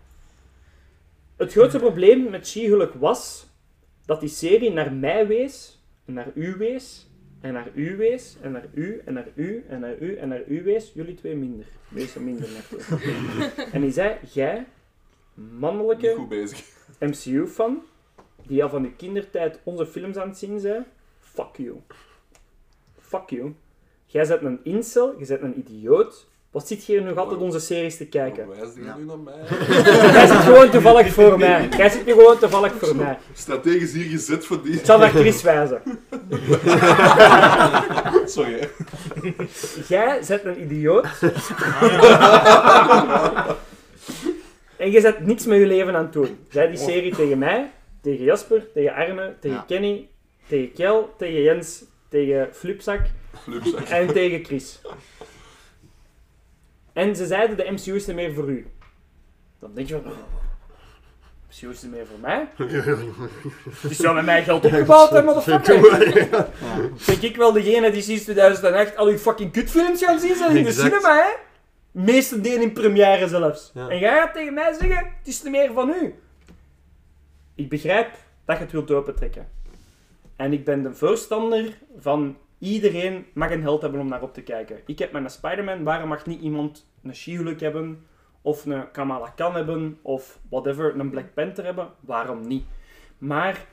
Het 1.38 1.52
grootste 1.52 1.80
probleem 1.80 2.30
met 2.30 2.48
She-Hulk 2.48 2.94
was 2.94 3.48
dat 4.06 4.20
die 4.20 4.30
serie 4.30 4.72
naar 4.72 4.94
mij 4.94 5.28
wees, 5.28 5.80
en 6.06 6.14
naar 6.14 6.32
u 6.36 6.56
wees, 6.58 7.09
en 7.42 7.54
naar 7.54 7.72
u 7.74 7.98
wees, 7.98 8.38
en 8.42 8.52
naar 8.52 8.68
u, 8.74 9.02
en 9.06 9.14
naar 9.14 9.28
u, 9.36 9.66
en 9.68 9.80
naar 9.80 9.98
u, 9.98 10.16
en 10.16 10.28
naar 10.28 10.44
u 10.48 10.64
wees. 10.64 10.92
Jullie 10.94 11.16
twee 11.16 11.36
minder. 11.36 11.66
Wees 11.90 12.16
er 12.16 12.22
minder 12.22 12.50
naar. 12.50 12.94
en 13.74 13.82
die 13.82 13.92
zei, 13.92 14.18
jij, 14.34 14.68
mannelijke. 15.34 16.28
MCU-fan, 17.00 17.84
die 18.48 18.64
al 18.64 18.70
van 18.70 18.82
de 18.82 18.96
kindertijd 18.96 19.60
onze 19.64 19.86
films 19.86 20.18
aan 20.18 20.28
het 20.28 20.38
zien 20.38 20.60
zijn, 20.60 20.86
fuck 21.20 21.56
you. 21.58 21.82
Fuck 23.00 23.30
you. 23.30 23.56
Jij 24.06 24.28
bent 24.28 24.44
een 24.44 24.60
incel, 24.64 25.20
je 25.20 25.26
bent 25.26 25.42
een 25.42 25.58
idioot. 25.60 26.28
Wat 26.52 26.68
zit 26.68 26.84
hier 26.84 27.02
nog 27.02 27.18
altijd 27.18 27.40
onze 27.40 27.60
series 27.60 27.98
te 27.98 28.06
kijken? 28.06 28.48
Wijs 28.48 28.74
je 28.76 28.84
Ja. 28.84 28.96
nu 28.98 29.04
naar 29.06 29.18
mij? 29.20 29.34
Jij 30.14 30.28
zit 30.28 30.38
gewoon 30.38 30.70
toevallig 30.70 31.14
voor 31.20 31.38
mij. 31.40 31.70
Jij 31.78 31.90
zit 31.90 32.06
nu 32.06 32.12
gewoon 32.14 32.40
toevallig 32.40 32.72
voor 32.80 32.96
mij. 32.96 33.18
Strategisch 33.34 33.92
hier 33.94 34.10
gezet 34.10 34.46
voor 34.46 34.64
die. 34.64 34.74
Ik 34.74 34.86
zal 34.86 34.98
naar 35.00 35.10
Chris 35.10 35.42
wijzen. 35.42 35.82
Sorry. 38.26 38.70
Jij 39.88 40.22
bent 40.28 40.44
een 40.46 40.62
idioot. 40.62 41.06
en 44.78 44.92
je 44.92 45.02
zet 45.02 45.26
niks 45.26 45.46
met 45.46 45.60
je 45.60 45.66
leven 45.66 45.96
aan 45.96 46.04
het 46.04 46.14
doen. 46.14 46.38
Zij 46.50 46.68
die 46.68 46.78
serie 46.78 47.16
tegen 47.16 47.38
mij, 47.38 47.72
tegen 48.02 48.24
Jasper, 48.24 48.68
tegen 48.74 48.94
Arne, 48.94 49.34
tegen 49.40 49.58
Ja. 49.58 49.64
Kenny, 49.68 50.08
tegen 50.48 50.74
Kel, 50.74 51.14
tegen 51.18 51.42
Jens, 51.42 51.84
tegen 52.10 52.50
Flupzak 52.54 53.00
Flupzak. 53.44 53.80
en 53.80 54.08
tegen 54.08 54.46
Chris. 54.46 54.82
En 57.00 57.16
ze 57.16 57.26
zeiden 57.26 57.58
de 57.58 57.72
MCU 57.72 57.96
is 57.96 58.06
niet 58.06 58.16
meer 58.16 58.34
voor 58.34 58.50
u. 58.50 58.68
Dan 59.60 59.74
denk 59.74 59.88
je 59.88 59.94
van... 59.94 60.12
oh, 60.12 60.18
MCU 61.50 61.70
is 61.70 61.82
niet 61.82 61.92
meer 61.92 62.06
voor 62.06 62.20
mij? 62.20 62.48
Die 63.82 63.94
zou 63.94 64.16
met 64.16 64.26
mij 64.26 64.44
geld 64.44 64.66
opgebouwd 64.66 65.10
hebben, 65.10 65.34
motherfucker. 65.34 66.28
Ben 67.06 67.22
ik 67.22 67.36
wel 67.36 67.52
degene 67.52 67.92
die 67.92 68.02
sinds 68.02 68.24
2008 68.24 68.96
al 68.96 69.08
uw 69.08 69.18
fucking 69.18 69.52
kutfilms 69.52 70.04
gaan 70.04 70.20
zien 70.20 70.36
zijn 70.36 70.56
in 70.58 70.64
de 70.64 70.70
Exact. 70.70 70.88
cinema, 70.88 71.16
hè? 71.16 71.30
Meeste 71.92 72.42
delen 72.42 72.62
in 72.62 72.74
première 72.74 73.28
zelfs. 73.28 73.72
Ja. 73.74 73.90
En 73.90 74.00
jij 74.00 74.18
gaat 74.20 74.34
tegen 74.34 74.54
mij 74.54 74.74
zeggen, 74.74 74.98
het 74.98 75.28
is 75.28 75.44
niet 75.44 75.52
meer 75.52 75.74
van 75.74 75.90
u. 75.90 76.14
Ik 77.56 77.70
begrijp 77.70 78.10
dat 78.46 78.58
je 78.58 78.64
het 78.64 78.72
wilt 78.72 78.92
opentrekken. 78.92 79.48
En 80.36 80.54
ik 80.54 80.66
ben 80.66 80.84
de 80.84 80.94
voorstander 80.94 81.78
van 82.00 82.38
iedereen 82.60 83.26
mag 83.34 83.52
een 83.52 83.62
held 83.62 83.82
hebben 83.82 84.00
om 84.00 84.08
naar 84.08 84.22
op 84.22 84.34
te 84.34 84.42
kijken. 84.42 84.80
Ik 84.86 85.00
heb 85.00 85.12
mijn 85.12 85.30
Spider-Man, 85.30 85.84
waarom 85.84 86.10
mag 86.10 86.26
niet 86.26 86.42
iemand 86.42 86.92
een 87.04 87.16
She-Hulk 87.16 87.60
hebben 87.60 88.06
of 88.42 88.66
een 88.66 88.92
Kamala 88.92 89.30
Khan 89.30 89.56
hebben, 89.56 89.98
of 90.02 90.40
whatever, 90.50 91.00
een 91.00 91.10
Black 91.10 91.34
Panther 91.34 91.66
hebben, 91.66 91.90
waarom 92.00 92.48
niet? 92.48 92.64
Maar 93.18 93.66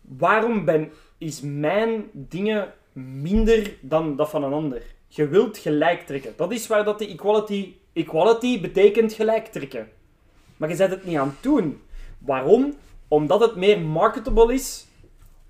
waarom 0.00 0.64
ben, 0.64 0.92
is 1.18 1.40
mijn 1.40 2.04
dingen 2.12 2.72
minder 2.92 3.76
dan 3.80 4.16
dat 4.16 4.30
van 4.30 4.44
een 4.44 4.52
ander? 4.52 4.82
Je 5.08 5.28
wilt 5.28 5.58
gelijk 5.58 6.06
trekken. 6.06 6.32
Dat 6.36 6.52
is 6.52 6.66
waar 6.66 6.84
dat 6.84 6.98
de 6.98 7.08
equality... 7.08 7.74
Equality 7.92 8.60
betekent 8.60 9.12
gelijk 9.12 9.46
trekken. 9.46 9.88
Maar 10.56 10.68
je 10.68 10.74
zet 10.74 10.90
het 10.90 11.04
niet 11.04 11.16
aan 11.16 11.28
het 11.28 11.42
doen. 11.42 11.80
Waarom? 12.18 12.74
Omdat 13.08 13.40
het 13.40 13.56
meer 13.56 13.80
marketable 13.80 14.54
is 14.54 14.86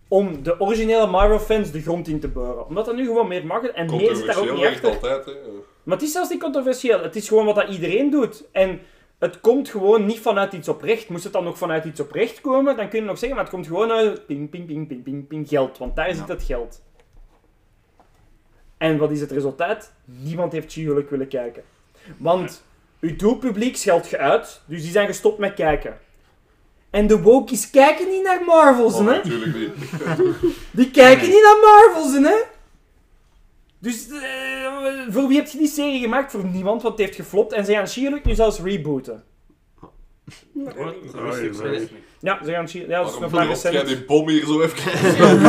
om 0.09 0.43
de 0.43 0.61
originele 0.61 1.07
Marvel-fans 1.07 1.71
de 1.71 1.81
grond 1.81 2.09
in 2.09 2.21
te 2.21 2.29
boren. 2.29 2.67
Omdat 2.67 2.85
dat 2.85 2.97
nu 2.97 3.05
gewoon 3.05 3.29
meer 3.29 3.47
market... 3.47 3.73
En 3.73 3.87
nee 3.87 4.15
zit 4.15 4.27
daar 4.27 4.39
ook 4.39 4.55
niet 4.55 4.65
achter. 4.65 4.71
echt 4.73 4.85
altijd, 4.85 5.25
hè. 5.25 5.33
Maar 5.83 5.97
het 5.97 6.07
is 6.07 6.13
zelfs 6.13 6.31
niet 6.31 6.41
controversieel. 6.41 7.03
Het 7.03 7.17
is 7.17 7.29
gewoon 7.29 7.45
wat 7.45 7.55
dat 7.55 7.69
iedereen 7.69 8.11
doet. 8.11 8.45
En 8.53 8.81
het 9.19 9.41
komt 9.41 9.69
gewoon 9.69 10.07
niet 10.07 10.21
vanuit 10.21 10.53
iets 10.53 10.69
oprecht. 10.69 11.09
Moest 11.09 11.25
het 11.25 11.33
dan 11.33 11.45
nog 11.45 11.59
vanuit 11.59 11.85
iets 11.85 12.01
oprecht 12.01 12.41
komen, 12.41 12.77
dan 12.77 12.89
kun 12.89 13.01
je 13.01 13.05
nog 13.05 13.19
zeggen, 13.19 13.37
maar 13.37 13.45
het 13.45 13.55
komt 13.55 13.67
gewoon 13.67 13.91
uit 13.91 14.27
ping, 14.27 14.51
ping, 14.51 14.67
ping, 14.67 14.87
ping, 14.89 15.03
ping, 15.03 15.27
ping, 15.27 15.49
geld. 15.49 15.79
Want 15.79 15.97
daar 15.97 16.15
zit 16.15 16.29
het 16.29 16.43
geld. 16.43 16.83
En 18.77 18.99
wat 18.99 19.11
is 19.11 19.21
het 19.21 19.31
resultaat? 19.31 19.93
Niemand 20.05 20.53
heeft 20.53 20.73
She-Hulk 20.73 21.11
willen 21.11 21.29
kijken. 21.29 21.63
Want 22.17 22.65
uw 23.01 23.17
doelpubliek 23.17 23.77
scheldt 23.77 24.09
je 24.09 24.19
uit, 24.19 24.63
dus 24.67 24.83
die 24.83 24.91
zijn 24.91 25.07
gestopt 25.07 25.39
met 25.39 25.55
kijken. 25.55 25.99
En 26.95 27.07
de 27.07 27.21
wokies 27.21 27.71
kijken 27.71 28.09
niet 28.09 28.23
naar 28.23 28.45
Marvels, 28.45 28.95
Oh, 28.95 28.99
hè? 28.99 29.05
natuurlijk 29.05 29.57
niet. 29.57 29.73
Die 30.79 30.91
kijken 30.91 31.29
niet 31.29 31.43
naar 31.43 31.59
Marvels, 31.61 32.13
hè? 32.13 32.43
Dus 33.79 34.09
eh, 34.09 35.07
voor 35.09 35.29
wie 35.29 35.37
heb 35.37 35.47
je 35.47 35.59
die 35.59 35.69
serie 35.69 36.01
gemaakt? 36.01 36.31
Voor 36.31 36.45
niemand, 36.45 36.83
want 36.83 36.99
het 36.99 37.07
heeft 37.07 37.19
geflopt. 37.19 37.53
En 37.53 37.65
ze 37.65 37.73
gaan 37.73 37.89
She-Hulk 37.89 38.25
nu 38.25 38.35
zelfs 38.35 38.59
rebooten. 38.61 39.25
Wat? 40.53 40.75
Dat 41.13 41.23
wist 41.23 41.43
ik 41.43 41.55
zelfs 41.55 41.79
niet. 41.79 41.91
Ja, 42.25 42.39
ze 42.45 42.51
gaan 42.51 42.69
She-Hulk... 42.69 42.91
Ja, 42.91 43.03
dat 43.03 43.13
is 43.13 43.19
nog 43.19 43.31
maar 43.31 43.47
recent. 43.47 43.87
die 43.87 44.05
bom 44.05 44.29
hier 44.29 44.45
zo 44.47 44.61
even? 44.63 44.93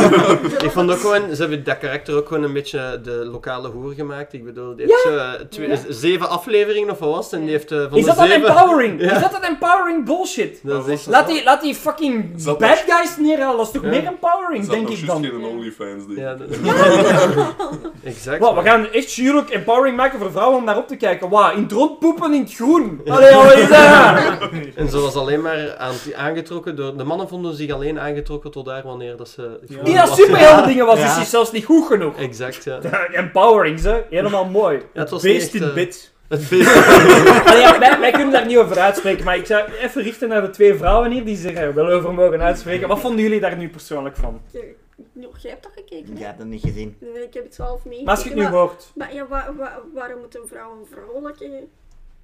ik 0.66 0.70
vond 0.70 0.90
ook 0.90 0.98
gewoon, 0.98 1.34
ze 1.34 1.40
hebben 1.40 1.64
dat 1.64 1.78
karakter 1.78 2.16
ook 2.16 2.28
gewoon 2.28 2.42
een 2.42 2.52
beetje 2.52 3.00
de 3.02 3.10
lokale 3.10 3.68
hoer 3.68 3.92
gemaakt. 3.92 4.32
Ik 4.32 4.44
bedoel, 4.44 4.76
die 4.76 4.86
heeft 4.86 5.02
zo, 5.02 5.16
eh, 5.16 5.32
twee- 5.50 5.68
Ja. 5.68 5.76
zeven 5.88 6.28
afleveringen 6.28 6.90
of 6.90 6.98
wat 6.98 7.08
was 7.14 7.24
het? 7.24 7.34
En 7.34 7.40
die 7.40 7.50
heeft 7.50 7.72
eh, 7.72 7.78
van 7.88 7.98
Is 7.98 8.04
de 8.04 8.14
dat 8.14 8.18
zeven... 8.28 8.48
empowering? 8.48 9.00
Ja. 9.06 9.14
Is 9.14 9.20
dat 9.22 9.32
dan 9.32 9.42
empowering 9.42 10.04
bullshit? 10.04 10.60
Dat 10.62 10.86
is 10.86 10.92
echt... 10.92 11.06
Laat 11.06 11.26
die, 11.26 11.44
laat 11.44 11.62
die 11.62 11.74
fucking 11.74 12.42
dat 12.42 12.58
bad 12.58 12.84
guys 12.86 13.16
neerhalen, 13.16 13.56
dat 13.56 13.66
is 13.66 13.72
toch 13.72 13.82
Ja. 13.82 13.88
meer 13.88 14.04
empowering, 14.06 14.64
dat 14.66 14.74
denk 14.74 14.88
nog 14.88 14.98
ik 14.98 15.06
dan. 15.06 15.22
geen 15.24 15.44
OnlyFans 15.44 16.06
ding? 16.06 16.18
Ja, 16.18 16.34
dat- 16.34 16.48
exact. 18.04 18.38
Wow, 18.38 18.58
we 18.58 18.64
gaan 18.68 18.86
echt 18.90 19.10
She-Hulk 19.10 19.48
empowering 19.50 19.96
maken 19.96 20.18
voor 20.18 20.30
vrouwen 20.30 20.58
om 20.58 20.66
daarop 20.66 20.88
te 20.88 20.96
kijken. 20.96 21.28
Wauw, 21.28 21.52
in 21.56 21.62
het 21.62 21.72
rond 21.72 21.98
poepen 21.98 22.32
in 22.34 22.40
het 22.40 22.54
groen. 22.54 23.00
Allee, 23.06 23.34
wat 23.34 23.52
is 23.52 23.68
dat? 23.68 24.50
En 24.74 24.88
ze 24.90 24.98
was 25.00 25.14
alleen 25.14 25.40
maar 25.42 25.76
aan, 25.76 25.94
aangetrokken 26.16 26.65
door... 26.74 26.96
De 26.96 27.04
mannen 27.04 27.28
vonden 27.28 27.54
zich 27.54 27.70
alleen 27.72 28.00
aangetrokken 28.00 28.50
tot 28.50 28.64
daar 28.64 28.82
wanneer 28.82 29.16
dat 29.16 29.28
ze... 29.28 29.58
In 29.84 29.94
dat 29.94 30.16
superhelden 30.16 30.66
dingen 30.66 30.86
was, 30.86 30.98
Ja. 30.98 31.06
is 31.06 31.16
die 31.16 31.24
zelfs 31.24 31.52
niet 31.52 31.64
goed 31.64 31.86
genoeg. 31.86 32.16
Exact, 32.16 32.64
ja. 32.64 32.80
Empowering, 33.12 33.80
ze. 33.80 34.02
Helemaal 34.10 34.44
mooi. 34.44 34.76
ja 34.92 35.00
het 35.00 35.10
was 35.10 35.22
Beest 35.22 35.52
niet 35.52 35.62
in 35.62 35.68
echt, 35.68 35.76
eh, 35.78 35.84
bit. 35.84 36.14
Het 36.28 36.48
beest. 36.50 36.74
Allee, 37.46 37.60
ja, 37.60 37.78
wij, 37.78 37.98
wij 38.00 38.10
kunnen 38.10 38.32
daar 38.32 38.46
niet 38.46 38.56
over 38.56 38.78
uitspreken, 38.78 39.24
maar 39.24 39.36
ik 39.36 39.46
zou 39.46 39.70
even 39.72 40.02
richten 40.02 40.28
naar 40.28 40.42
de 40.42 40.50
twee 40.50 40.74
vrouwen 40.74 41.10
hier 41.10 41.24
die 41.24 41.36
zich 41.36 41.56
er 41.56 41.74
wel 41.74 41.86
over 41.88 42.14
mogen 42.14 42.42
uitspreken. 42.42 42.88
Wat 42.88 43.00
vonden 43.00 43.20
jullie 43.22 43.40
daar 43.40 43.56
nu 43.56 43.68
persoonlijk 43.68 44.16
van? 44.16 44.40
Jij 44.52 45.50
hebt 45.50 45.62
toch 45.62 45.72
gekeken? 45.74 46.06
hè? 46.12 46.18
Ik 46.20 46.26
heb 46.26 46.38
dat 46.38 46.46
niet 46.46 46.60
gezien. 46.60 46.96
Nee, 47.00 47.22
Ik 47.22 47.34
heb 47.34 47.44
het 47.44 47.54
zelf 47.54 47.84
meegekeken. 47.84 48.04
Maar 48.04 48.14
als 48.14 48.22
je 48.22 48.28
het 48.30 48.38
nu 48.38 48.44
maar- 48.44 48.52
hoort. 48.52 48.90
Maar 48.94 49.14
ja, 49.14 49.26
wa- 49.26 49.52
wa- 49.58 49.80
waarom 49.94 50.18
moet 50.20 50.36
een 50.36 50.46
vrouw 50.46 50.70
een 50.70 50.86
vrouwelijke 50.92 51.64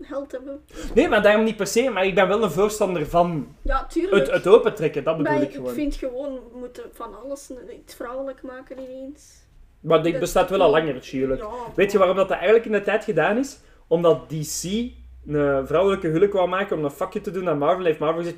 held 0.05 0.33
hebben? 0.33 0.65
Nee, 0.95 1.09
maar 1.09 1.23
daarom 1.23 1.45
niet 1.45 1.57
per 1.57 1.67
se, 1.67 1.91
maar 1.91 2.05
ik 2.07 2.15
ben 2.15 2.29
wel 2.29 2.43
een 2.43 2.51
voorstander 2.51 3.07
van 3.07 3.57
Ja, 3.63 3.87
tuurlijk. 3.87 4.15
het, 4.27 4.31
het 4.31 4.47
opentrekken, 4.47 5.05
dat 5.05 5.17
bedoel 5.17 5.33
maar 5.33 5.43
ik 5.43 5.49
ik 5.49 5.55
gewoon. 5.55 5.75
vind 5.75 5.95
gewoon, 5.95 6.35
we 6.53 6.59
moeten 6.59 6.85
van 6.93 7.15
alles 7.25 7.51
iets 7.81 7.95
vrouwelijk 7.95 8.43
maken 8.43 8.79
ineens. 8.79 9.41
Maar 9.81 10.03
dit 10.03 10.19
bestaat 10.19 10.51
wel 10.51 10.61
al 10.63 10.71
langer, 10.71 10.95
natuurlijk. 10.95 11.41
Ja, 11.41 11.49
Weet 11.75 11.93
je 11.93 11.99
waarom 11.99 12.17
dat, 12.17 12.29
dat 12.29 12.37
eigenlijk 12.37 12.67
in 12.67 12.73
de 12.73 12.83
tijd 12.83 13.05
gedaan 13.05 13.39
is? 13.39 13.59
Omdat 13.87 14.31
DC 14.31 14.91
een 15.26 15.67
vrouwelijke 15.67 16.09
hulk 16.09 16.33
wou 16.33 16.49
maken 16.49 16.76
om 16.76 16.84
een 16.84 16.91
vakje 16.91 17.20
te 17.20 17.31
doen 17.31 17.49
aan 17.49 17.59
Marvel. 17.59 17.84
Heeft 17.84 17.99
Marvel 17.99 18.23
gezegd... 18.23 18.36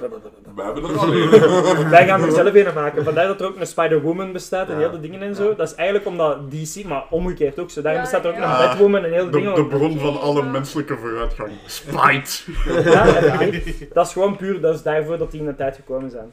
We 0.55 0.63
hebben 0.63 0.85
er 0.85 0.99
al 0.99 1.15
een. 1.15 1.89
Wij 1.97 2.07
gaan 2.07 2.23
er 2.23 2.33
zelf 2.33 2.55
een 2.55 2.75
maken. 2.75 3.05
Vandaar 3.05 3.27
dat 3.27 3.41
er 3.41 3.47
ook 3.47 3.57
een 3.57 3.67
Spider-Woman 3.67 4.33
bestaat 4.33 4.69
en 4.69 4.73
Ja. 4.75 4.79
heel 4.81 4.91
de 4.91 5.01
dingen 5.01 5.23
en 5.23 5.35
zo. 5.35 5.55
Dat 5.55 5.69
is 5.69 5.75
eigenlijk 5.75 6.09
omdat 6.09 6.51
DC, 6.51 6.85
maar 6.85 7.05
omgekeerd 7.11 7.59
ook 7.59 7.71
zo. 7.71 7.83
Daarom 7.83 8.03
Ja, 8.03 8.11
bestaat 8.11 8.25
er 8.25 8.31
ook 8.31 8.37
ja. 8.37 8.61
een 8.61 8.67
Batwoman 8.69 9.05
en 9.05 9.13
heel 9.13 9.25
de 9.25 9.31
De, 9.31 9.37
dingen. 9.37 9.55
de 9.55 9.67
bron 9.67 9.99
van 9.99 10.21
alle 10.21 10.43
menselijke 10.43 10.97
vooruitgang. 10.97 11.51
Spite! 11.67 12.53
Ja, 12.91 13.05
dat 13.93 14.07
is 14.07 14.13
gewoon 14.13 14.37
puur, 14.37 14.61
dat 14.61 14.75
is 14.75 14.83
daarvoor 14.83 15.19
dat 15.19 15.31
die 15.31 15.41
in 15.41 15.47
de 15.47 15.55
tijd 15.55 15.77
gekomen 15.77 16.11
zijn. 16.11 16.31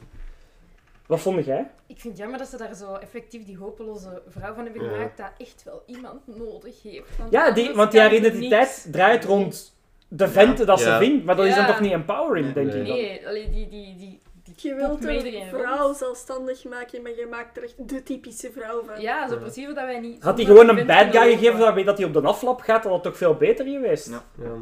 Wat 1.06 1.20
vond 1.20 1.44
jij? 1.44 1.70
Ik 1.86 2.00
vind 2.00 2.12
het 2.12 2.18
jammer 2.22 2.38
dat 2.38 2.48
ze 2.48 2.56
daar 2.56 2.74
zo 2.74 2.94
effectief 2.94 3.44
die 3.44 3.56
hopeloze 3.56 4.22
vrouw 4.28 4.54
van 4.54 4.64
hebben 4.64 4.82
Ja. 4.84 4.90
gemaakt 4.90 5.16
dat 5.16 5.30
echt 5.38 5.62
wel 5.64 5.82
iemand 5.86 6.20
nodig 6.24 6.82
heeft. 6.82 7.08
Want 7.18 7.32
Ja, 7.32 7.50
die, 7.50 7.72
want 7.74 7.90
die 7.90 8.00
haar 8.00 8.14
identiteit 8.14 8.88
draait 8.90 9.24
rond 9.24 9.71
de 10.16 10.28
venten 10.28 10.66
dat 10.66 10.80
ze 10.80 10.96
vindt. 10.98 11.24
Maar 11.24 11.36
dat 11.36 11.46
is 11.46 11.54
dan 11.54 11.66
toch 11.66 11.80
niet 11.80 11.92
empowering, 11.92 12.52
denk 12.52 12.66
Nee. 12.72 12.80
ik 12.80 12.86
dan? 12.86 12.96
Nee, 12.96 13.26
allee, 13.26 13.50
die, 13.50 13.68
die, 13.68 13.96
die, 13.96 14.20
die 14.44 14.54
Je 14.56 14.74
wilt 14.74 15.04
een 15.04 15.44
vrouw 15.50 15.82
rond. 15.82 15.96
zelfstandig 15.96 16.64
maken, 16.64 17.02
maar 17.02 17.10
je 17.16 17.26
maakt 17.30 17.56
er 17.56 17.62
echt 17.62 17.88
de 17.88 18.02
typische 18.02 18.50
vrouw 18.52 18.82
van. 18.86 19.00
Ja, 19.00 19.28
zo 19.28 19.36
precies 19.36 19.66
wat 19.66 19.74
wij 19.74 20.00
niet... 20.00 20.22
Had 20.22 20.36
hij 20.36 20.46
zonder 20.46 20.64
gewoon 20.64 20.80
een 20.80 20.86
bad 20.86 21.16
guy 21.16 21.32
gegeven 21.32 21.58
dat, 21.58 21.84
dat 21.84 21.98
hij 21.98 22.06
op 22.06 22.12
de 22.12 22.20
aflap 22.20 22.60
gaat, 22.60 22.82
had 22.84 22.92
dat 22.92 23.02
toch 23.02 23.16
veel 23.16 23.34
beter 23.34 23.66
geweest? 23.66 24.08
Ja. 24.08 24.24
Ja. 24.38 24.54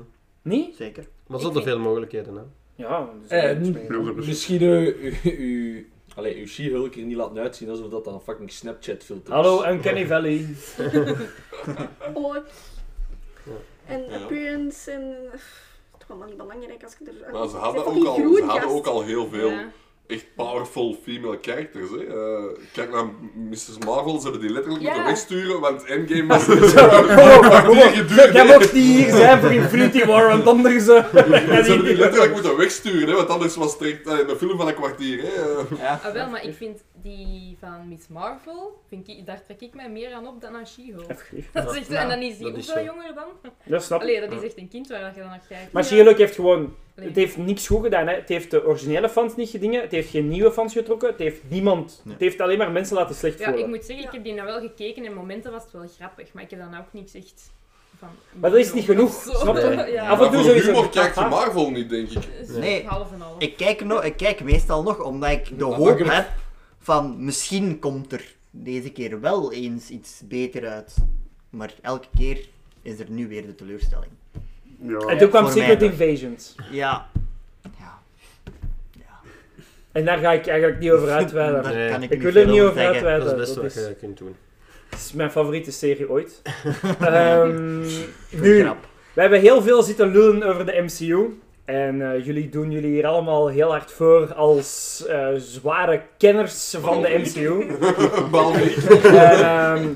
Niet? 0.43 0.77
Zeker. 0.77 1.05
Maar 1.27 1.41
vind- 1.41 1.63
veel 1.65 1.79
mogelijkheden, 1.79 2.35
hè. 2.35 2.43
Ja. 2.75 3.09
dus- 3.21 3.31
En 3.31 3.73
precies. 3.83 4.27
misschien 4.27 4.63
uh, 4.63 5.15
uw, 5.39 5.83
allee, 6.15 6.37
uw 6.39 6.47
She-Hulk 6.47 6.95
er 6.95 7.03
niet 7.03 7.17
laten 7.17 7.39
uitzien 7.39 7.71
alsof 7.71 7.89
dat 7.91 8.05
dan 8.05 8.15
een 8.15 8.21
fucking 8.21 8.51
Snapchat-filter 8.53 9.29
is. 9.29 9.35
Hallo, 9.35 9.65
Uncanny 9.65 10.07
Valley. 10.07 10.47
Oh. 12.15 12.37
Ja. 13.91 13.97
En 13.97 14.05
Ja. 14.11 14.17
appearance 14.17 14.91
en... 14.91 15.15
Het 15.93 16.03
is 16.03 16.09
allemaal 16.09 16.29
niet 16.29 16.37
belangrijk 16.37 16.83
als 16.85 16.93
je 16.99 17.05
er... 17.25 17.33
Maar 17.33 17.49
ze 17.49 17.57
hadden, 17.57 17.87
ook 17.87 18.05
al, 18.07 18.15
ze 18.37 18.43
hadden 18.47 18.69
ook 18.71 18.87
al 18.87 19.03
heel 19.03 19.29
veel 19.33 19.51
Ja. 19.51 19.69
echt 20.07 20.27
powerful 20.37 20.97
female 21.05 21.39
characters. 21.41 21.91
Hè. 21.91 21.97
Eh, 22.05 22.45
kijk 22.73 22.91
naar 22.93 23.05
Mrs. 23.35 23.79
Marvel, 23.87 24.17
ze 24.19 24.23
hebben 24.23 24.41
die 24.41 24.51
letterlijk 24.51 24.83
Ja. 24.85 24.89
moeten 24.91 25.07
wegsturen, 25.07 25.61
want 25.61 25.85
Endgame 25.85 26.27
was... 26.35 26.49
Op. 26.49 26.55
geduurd, 27.93 28.33
Jij 28.33 28.47
mocht 28.47 28.73
niet 28.73 28.83
hier 28.85 29.11
zijn 29.15 29.41
voor 29.41 29.53
Infinity 29.53 30.05
War, 30.05 30.29
want 30.29 30.47
anders... 30.47 30.89
eh, 30.89 31.05
Ze 31.13 31.23
hebben 31.71 31.85
die 31.85 31.97
letterlijk 31.97 32.33
moeten 32.33 32.57
wegsturen, 32.57 33.09
hè, 33.09 33.15
want 33.15 33.29
anders 33.29 33.57
was 33.57 33.73
het 33.73 33.83
echt 33.83 34.07
eh, 34.07 34.29
een 34.29 34.37
film 34.37 34.57
van 34.57 34.69
een 34.69 34.75
kwartier. 34.75 35.23
Hè. 35.23 35.29
Eh, 35.77 36.05
Ah, 36.05 36.13
wel, 36.13 36.29
maar 36.29 36.45
ik 36.45 36.55
vind 36.57 36.81
die 37.03 37.57
van 37.61 37.89
Miss 37.89 38.09
Marvel, 38.09 38.81
vind 38.89 39.09
ik, 39.09 39.27
daar 39.27 39.43
trek 39.45 39.61
ik 39.61 39.75
mij 39.75 39.91
meer 39.91 40.13
aan 40.13 40.27
op 40.27 40.41
dan 40.41 40.55
aan 40.57 40.67
She-Hulk. 40.67 41.07
Dat 41.53 41.71
is 41.73 41.79
echt, 41.79 41.89
Ja, 41.89 42.03
en 42.03 42.09
dan 42.09 42.21
is 42.23 42.39
die 42.39 42.53
dat 42.53 42.77
ook 42.79 42.85
jonger 42.85 43.15
dan. 43.15 43.53
Dat 43.65 43.83
snap 43.83 44.03
ik. 44.03 44.09
Allee, 44.09 44.21
dat 44.29 44.33
is 44.33 44.43
echt 44.43 44.59
een 44.59 44.69
kind 44.69 44.89
waar 44.89 45.13
je 45.15 45.21
dan 45.21 45.29
naar 45.29 45.43
kijkt. 45.49 45.73
Maar 45.73 45.83
Ja. 45.83 45.89
She-Hulk 45.89 46.19
heeft 46.19 46.35
gewoon... 46.35 46.75
Allee. 46.97 47.09
Het 47.09 47.17
heeft 47.19 47.37
niks 47.37 47.67
goed 47.67 47.83
gedaan. 47.83 48.07
Hè. 48.07 48.15
Het 48.15 48.29
heeft 48.29 48.51
de 48.51 48.67
originele 48.67 49.09
fans 49.09 49.37
niet 49.37 49.51
gedingen. 49.51 49.81
Het 49.81 49.91
heeft 49.91 50.11
geen 50.11 50.29
nieuwe 50.29 50.53
fans 50.53 50.73
getrokken. 50.73 51.09
Het 51.09 51.19
heeft 51.19 51.41
niemand... 51.49 52.01
Nee. 52.05 52.13
Het 52.13 52.23
heeft 52.23 52.41
alleen 52.41 52.59
maar 52.59 52.71
mensen 52.71 52.97
laten 52.97 53.15
slecht 53.15 53.39
Ja, 53.39 53.45
ik 53.47 53.51
voelen. 53.53 53.71
moet 53.71 53.85
zeggen, 53.85 54.05
ik 54.05 54.13
heb 54.13 54.25
die 54.25 54.35
nou 54.35 54.47
wel 54.47 54.61
gekeken 54.61 55.05
en 55.05 55.15
momenten 55.15 55.53
was 55.53 55.63
het 55.63 55.73
wel 55.73 55.89
grappig, 55.99 56.33
maar 56.33 56.43
ik 56.43 56.51
heb 56.51 56.59
dan 56.59 56.79
ook 56.79 56.87
niks 56.91 57.15
echt 57.15 57.51
van... 57.99 58.09
Maar 58.33 58.51
dat 58.51 58.59
is 58.59 58.73
niet 58.73 58.85
genoeg, 58.85 59.13
snap 59.41 59.57
je? 59.57 59.63
Ja. 59.93 60.09
Af 60.09 60.13
en 60.13 60.19
maar 60.19 60.19
toe 60.19 60.29
voor 60.29 60.45
sowieso. 60.45 60.67
humor 60.73 60.89
kijkt 60.91 61.15
je 61.15 61.21
Aha. 61.21 61.29
Marvel 61.29 61.71
niet, 61.71 61.91
denk 61.91 62.11
ik. 62.11 62.23
Nee. 62.49 62.87
half 62.87 63.13
en 63.13 63.21
half. 63.21 63.35
Ik 63.41 63.57
kijk, 63.57 63.85
nog, 63.85 64.05
ik 64.05 64.17
kijk 64.17 64.43
meestal 64.43 64.83
nog 64.83 64.99
omdat 65.03 65.31
ik 65.31 65.59
de 65.59 65.65
hoop 65.65 65.99
heb 65.99 66.29
van 66.81 67.25
misschien 67.25 67.79
komt 67.79 68.13
er 68.13 68.35
deze 68.51 68.91
keer 68.93 69.21
wel 69.21 69.53
eens 69.53 69.91
iets 69.91 70.23
beter 70.29 70.69
uit. 70.69 70.95
Maar 71.51 71.75
elke 71.83 72.07
keer 72.17 72.49
is 72.83 72.99
er 72.99 73.11
nu 73.11 73.29
weer 73.29 73.47
de 73.47 73.55
teleurstelling. 73.55 74.11
Ja. 74.83 74.99
En 74.99 75.19
toen 75.19 75.29
kwam 75.29 75.43
Voor 75.43 75.53
Secret. 75.53 75.83
Invasions. 75.83 76.55
Ja. 76.71 77.09
Ja. 77.79 77.99
En 79.93 80.05
daar 80.05 80.19
ga 80.19 80.33
ik 80.33 80.47
eigenlijk 80.47 80.81
niet 80.81 80.91
over 80.91 81.11
uitweiden. 81.11 81.63
Nee. 81.75 81.91
kan 81.91 82.03
ik, 82.03 82.11
Ik 82.11 82.23
niet 82.23 82.33
wil 82.33 82.43
er 82.43 82.49
niet 82.49 82.61
over 82.61 82.75
zeggen. 82.75 82.93
uitweiden. 82.95 83.27
Dat 83.29 83.39
is 83.41 83.47
het 83.47 83.55
dat 83.55 83.65
beste 83.65 83.81
is- 83.81 83.87
wat 83.87 83.95
je 83.95 84.07
kunt 84.07 84.19
doen. 84.19 84.37
Het 84.91 84.99
is 84.99 85.13
mijn 85.13 85.31
favoriete 85.31 85.71
serie 85.73 86.11
ooit. 86.11 86.43
Ehm, 87.01 87.79
nu, 88.31 88.61
Grap. 88.63 88.89
we 89.15 89.21
hebben 89.21 89.41
heel 89.41 89.63
veel 89.63 89.83
zitten 89.83 90.11
lullen 90.13 90.43
over 90.43 90.67
de 90.67 90.83
MCU. 90.87 91.39
En 91.71 92.13
eh, 92.13 92.25
jullie 92.25 92.49
doen 92.49 92.71
jullie 92.71 92.91
hier 92.91 93.07
allemaal 93.07 93.49
heel 93.49 93.71
hard 93.71 93.93
voor 93.93 94.35
als 94.35 95.05
eh, 95.09 95.29
zware 95.37 96.03
kenners 96.17 96.77
van 96.81 97.03
de 97.03 97.19
MCU. 97.19 97.61
En, 99.03 99.41
ehm, 99.45 99.89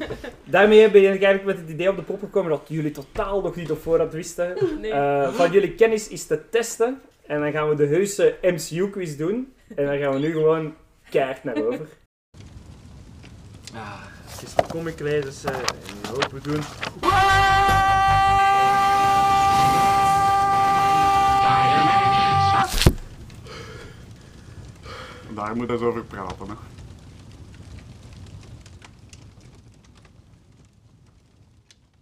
daarmee 0.45 0.91
ben 0.91 1.03
ik 1.03 1.23
eigenlijk 1.23 1.45
met 1.45 1.57
het 1.57 1.69
idee 1.69 1.89
op 1.89 1.97
de 1.97 2.03
prop 2.03 2.21
gekomen 2.21 2.51
dat 2.51 2.63
jullie 2.69 2.91
totaal 2.91 3.41
nog 3.41 3.57
niet 3.57 3.71
op 3.71 3.83
voorhand 3.83 4.13
wisten. 4.13 4.57
Nee. 4.81 4.93
Eh, 4.93 5.33
van 5.33 5.51
jullie 5.51 5.75
kennis 5.75 6.09
is 6.09 6.27
te 6.27 6.49
testen. 6.51 7.01
En 7.27 7.41
dan 7.41 7.53
gaan 7.53 7.69
we 7.69 7.75
de 7.75 7.87
heuse 7.87 8.37
MCU-quiz 8.43 9.17
doen. 9.17 9.53
En 9.75 9.87
daar 9.87 9.99
gaan 9.99 10.13
we 10.13 10.19
nu 10.19 10.33
gewoon 10.33 10.75
keihard 11.11 11.45
naar 11.45 11.57
over. 11.57 11.87
Ah, 13.75 14.03
even 14.43 14.57
de 14.57 14.69
comic 14.69 15.01
lezen 15.01 15.53
eh, 15.53 15.59
en 15.59 16.15
open 16.15 16.43
doen. 16.43 16.61
Daar 25.35 25.57
moet 25.57 25.71
eens 25.71 25.81
over 25.81 26.05
praten. 26.05 26.47
Hè. 26.49 26.55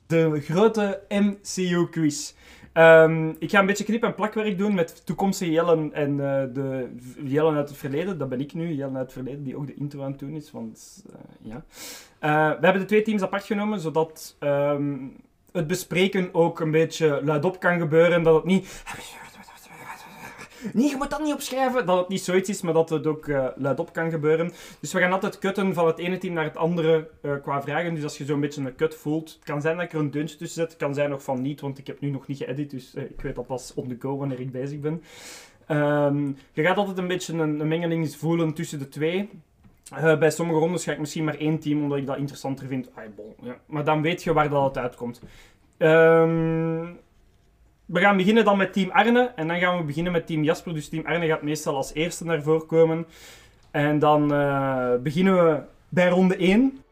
De 0.07 0.41
grote 0.41 1.03
MCU-quiz. 1.09 2.35
Ehm, 2.73 3.29
ik 3.39 3.51
ga 3.51 3.61
een 3.61 3.67
beetje 3.67 3.85
knip- 3.85 4.03
en 4.03 4.15
plakwerk 4.15 4.59
doen 4.59 4.75
met 4.75 5.07
toekomstige 5.07 5.51
Jellen 5.51 5.93
en 5.93 6.11
eh, 6.11 6.55
de 6.55 6.97
Jellen 7.25 7.57
uit 7.57 7.69
het 7.69 7.79
verleden. 7.79 8.19
Dat 8.19 8.29
ben 8.29 8.41
ik 8.41 8.55
nu, 8.55 8.73
Jellen 8.73 8.97
uit 8.97 9.05
het 9.05 9.13
verleden, 9.13 9.45
die 9.45 9.57
ook 9.57 9.67
de 9.67 9.75
intro 9.75 10.03
aan 10.03 10.11
het 10.11 10.19
doen 10.21 10.35
is. 10.35 10.51
Want, 10.51 11.05
eh, 11.13 11.51
ja. 11.51 11.65
Eh, 12.19 12.59
we 12.59 12.65
hebben 12.65 12.81
de 12.81 12.85
twee 12.85 13.03
teams 13.03 13.23
apart 13.23 13.45
genomen, 13.45 13.81
zodat 13.81 14.37
ehm, 14.39 14.97
het 15.53 15.67
bespreken 15.67 16.35
ook 16.35 16.61
een 16.61 16.71
beetje 16.71 17.21
luidop 17.25 17.61
kan 17.61 17.79
gebeuren. 17.79 18.23
Dat 18.23 18.35
het 18.35 18.45
niet... 18.45 18.83
Nee, 20.73 20.89
je 20.89 20.97
moet 20.97 21.11
dat 21.11 21.23
niet 21.23 21.33
opschrijven. 21.33 21.87
Dat 21.87 21.99
het 21.99 22.09
niet 22.09 22.23
zoiets 22.23 22.49
is, 22.49 22.63
maar 22.63 22.73
dat 22.73 22.89
het 22.89 23.07
ook 23.07 23.29
eh, 23.29 23.47
luidop 23.57 23.93
kan 23.93 24.11
gebeuren. 24.11 24.53
Dus 24.81 24.93
we 24.93 25.01
gaan 25.01 25.13
altijd 25.13 25.39
cutten 25.39 25.75
van 25.75 25.87
het 25.87 25.99
ene 25.99 26.19
team 26.19 26.35
naar 26.35 26.45
het 26.45 26.57
andere 26.57 27.09
eh, 27.21 27.33
qua 27.43 27.63
vragen. 27.63 27.95
Dus 27.95 28.05
als 28.05 28.19
je 28.19 28.25
zo'n 28.25 28.41
beetje 28.41 28.61
een 28.61 28.75
cut 28.75 28.95
voelt, 28.95 29.33
het 29.33 29.45
kan 29.45 29.61
zijn 29.61 29.77
dat 29.77 29.85
ik 29.85 29.93
er 29.93 29.99
een 29.99 30.11
deuntje 30.11 30.37
tussen 30.37 30.61
zet. 30.61 30.71
Het 30.71 30.81
kan 30.81 30.95
zijn 30.95 31.11
nog 31.11 31.23
van 31.23 31.43
niet, 31.43 31.61
want 31.61 31.79
ik 31.79 31.87
heb 31.87 32.01
nu 32.01 32.11
nog 32.11 32.27
niet 32.27 32.39
geëdit. 32.39 32.71
Dus 32.71 32.95
eh, 32.95 33.03
ik 33.03 33.21
weet 33.21 33.35
dat 33.35 33.47
pas 33.47 33.75
on 33.75 33.89
the 33.89 33.97
go 33.99 34.17
wanneer 34.17 34.41
ik 34.41 34.53
bezig 34.53 34.81
ben. 34.81 35.03
Ehm, 35.67 36.27
je 36.53 36.63
gaat 36.63 36.77
altijd 36.77 36.99
een 36.99 37.09
beetje 37.09 37.33
een, 37.33 37.61
een 37.61 37.69
mengeling 37.69 38.17
voelen 38.17 38.55
tussen 38.55 38.79
de 38.79 38.89
twee. 38.89 39.31
Bij 40.19 40.31
sommige 40.31 40.59
rondes 40.59 40.85
ga 40.85 40.93
ik 40.93 40.99
misschien 40.99 41.25
maar 41.25 41.39
één 41.39 41.59
team, 41.59 41.83
omdat 41.83 41.99
ik 41.99 42.07
dat 42.07 42.17
interessanter 42.17 42.67
vind. 42.67 42.91
Ah, 42.95 43.05
bon, 43.17 43.35
ja. 43.43 43.57
Maar 43.67 43.85
dan 43.85 44.03
weet 44.03 44.23
je 44.23 44.33
waar 44.33 44.49
dat 44.49 44.79
uitkomt. 44.79 45.21
Ehm, 45.77 46.87
we 47.93 48.01
gaan 48.01 48.17
beginnen 48.17 48.45
dan 48.45 48.57
met 48.57 48.73
team 48.73 48.91
Arne 48.91 49.33
en 49.37 49.49
dan 49.49 49.59
gaan 49.59 49.79
we 49.79 49.85
beginnen 49.85 50.13
met 50.13 50.27
team 50.27 50.45
Jasper. 50.45 50.75
Dus 50.75 50.89
team 50.89 51.07
Arne 51.07 51.27
gaat 51.27 51.43
meestal 51.43 51.77
als 51.77 51.95
eerste 51.95 52.25
naar 52.25 52.43
voren 52.43 52.67
komen. 52.67 53.07
En 53.71 53.99
dan 53.99 54.33
eh, 54.33 54.95
beginnen 55.03 55.35
we 55.35 55.61
bij 55.89 56.09
ronde 56.09 56.37
1. 56.37 56.83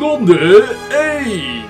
Ronde 0.00 0.64
1. 0.90 1.64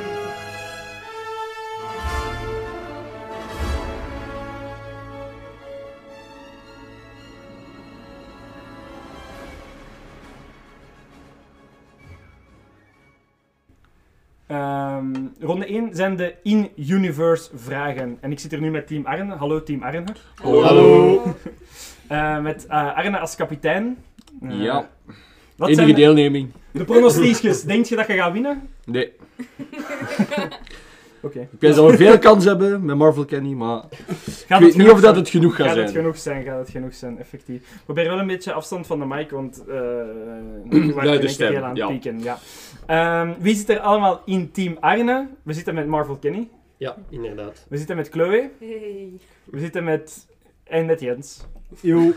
Ehm, 14.47 15.15
ronde 15.41 15.67
1 15.67 15.95
zijn 15.95 16.17
de 16.17 16.35
in-universe 16.43 17.51
vragen. 17.55 18.19
En 18.21 18.33
ik 18.33 18.39
zit 18.39 18.53
er 18.53 18.61
nu 18.61 18.71
met 18.71 18.87
team 18.87 19.07
Arne. 19.07 19.35
Hallo 19.35 19.63
team 19.63 19.83
Arne. 19.83 20.05
Hallo. 20.43 20.63
Hallo. 20.63 21.23
Eh, 22.09 22.41
met 22.41 22.67
eh, 22.67 22.97
Arne 22.97 23.19
als 23.19 23.37
kapitein. 23.37 23.99
Eh, 24.43 24.63
Ja. 24.63 24.89
Wat 25.61 25.69
Enige 25.69 25.75
zijn 25.85 25.95
de- 25.95 26.01
deelneming. 26.01 26.51
De 26.71 26.85
pronostiekjes. 26.85 27.63
Denk 27.63 27.85
je 27.87 27.97
dat 27.97 28.07
je 28.07 28.13
gaat 28.13 28.33
winnen? 28.33 28.69
Nee. 28.85 29.13
Oké. 31.23 31.41
Ik 31.41 31.49
weet 31.61 31.75
dat 31.75 31.91
we 31.91 31.97
veel 31.97 32.19
kans 32.19 32.45
hebben 32.45 32.85
met 32.85 32.97
Marvel 32.97 33.25
Kenny, 33.25 33.53
maar 33.53 33.83
ik 33.91 33.99
Gaat 34.07 34.09
weet 34.27 34.49
het 34.49 34.61
niet 34.61 34.73
genoeg 34.73 34.91
of 34.93 35.01
dat 35.01 35.03
zijn? 35.03 35.15
het 35.17 35.29
genoeg 35.29 35.57
gaat 35.57 35.67
Gaat 35.67 35.75
zijn. 35.75 35.87
het 35.87 35.97
genoeg 35.97 36.19
zijn, 36.19 36.45
gaat 36.45 36.59
het 36.59 36.71
genoeg 36.71 36.95
zijn, 36.95 37.19
effectief. 37.19 37.63
Probeer 37.85 38.05
wel 38.09 38.19
een 38.19 38.27
beetje 38.27 38.53
afstand 38.53 38.87
van 38.87 38.99
de 38.99 39.05
mic, 39.07 39.31
want 39.31 39.65
eh 39.69 39.75
je 39.75 40.93
wordt 40.93 40.95
Luide 40.95 41.01
in 41.01 41.09
één 41.11 41.21
keer 41.21 41.29
stem, 41.29 41.53
heel 41.53 41.63
aan 41.63 41.69
het 41.69 41.79
ja. 41.79 41.87
pieken. 41.89 42.21
Ja. 42.23 42.39
Ehm, 42.87 43.33
wie 43.41 43.55
zit 43.55 43.69
er 43.69 43.79
allemaal 43.81 44.23
in 44.25 44.51
team 44.51 44.77
Arne? 44.81 45.29
We 45.43 45.53
zitten 45.53 45.75
met 45.75 45.87
Marvel 45.87 46.17
Kenny. 46.17 46.49
Ja, 46.77 46.97
inderdaad. 47.11 47.67
We 47.69 47.77
zitten 47.77 47.97
met 47.97 48.09
Chloe. 48.09 48.51
Hey. 48.59 49.09
We 49.45 49.59
zitten 49.61 49.85
met... 49.85 50.27
En 50.65 50.87
met 50.87 51.01
Jens. 51.01 51.41
Yo. 51.81 51.99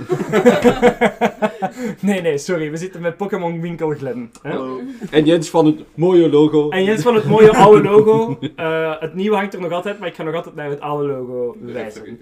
nee, 2.00 2.22
nee, 2.22 2.38
sorry. 2.38 2.72
We 2.72 2.78
zitten 2.78 3.02
met 3.02 3.18
Pokémon 3.18 3.62
Winkel 3.62 3.90
Glen. 3.90 4.32
Hallo. 4.42 4.82
En 5.12 5.26
Jens 5.26 5.50
van 5.50 5.66
het 5.66 5.86
mooie 5.96 6.30
logo. 6.30 6.70
En 6.70 6.84
Jens 6.84 7.02
van 7.02 7.16
het 7.16 7.26
mooie 7.26 7.52
oude 7.52 7.90
logo. 7.90 8.40
Eh, 8.56 9.00
het 9.00 9.14
nieuwe 9.14 9.36
hangt 9.36 9.54
er 9.54 9.62
nog 9.62 9.72
altijd, 9.72 10.00
maar 10.00 10.08
ik 10.08 10.16
ga 10.16 10.24
nog 10.24 10.36
altijd 10.36 10.56
naar 10.56 10.70
het 10.70 10.80
oude 10.80 11.08
logo 11.08 11.56
wijzen. 11.62 12.20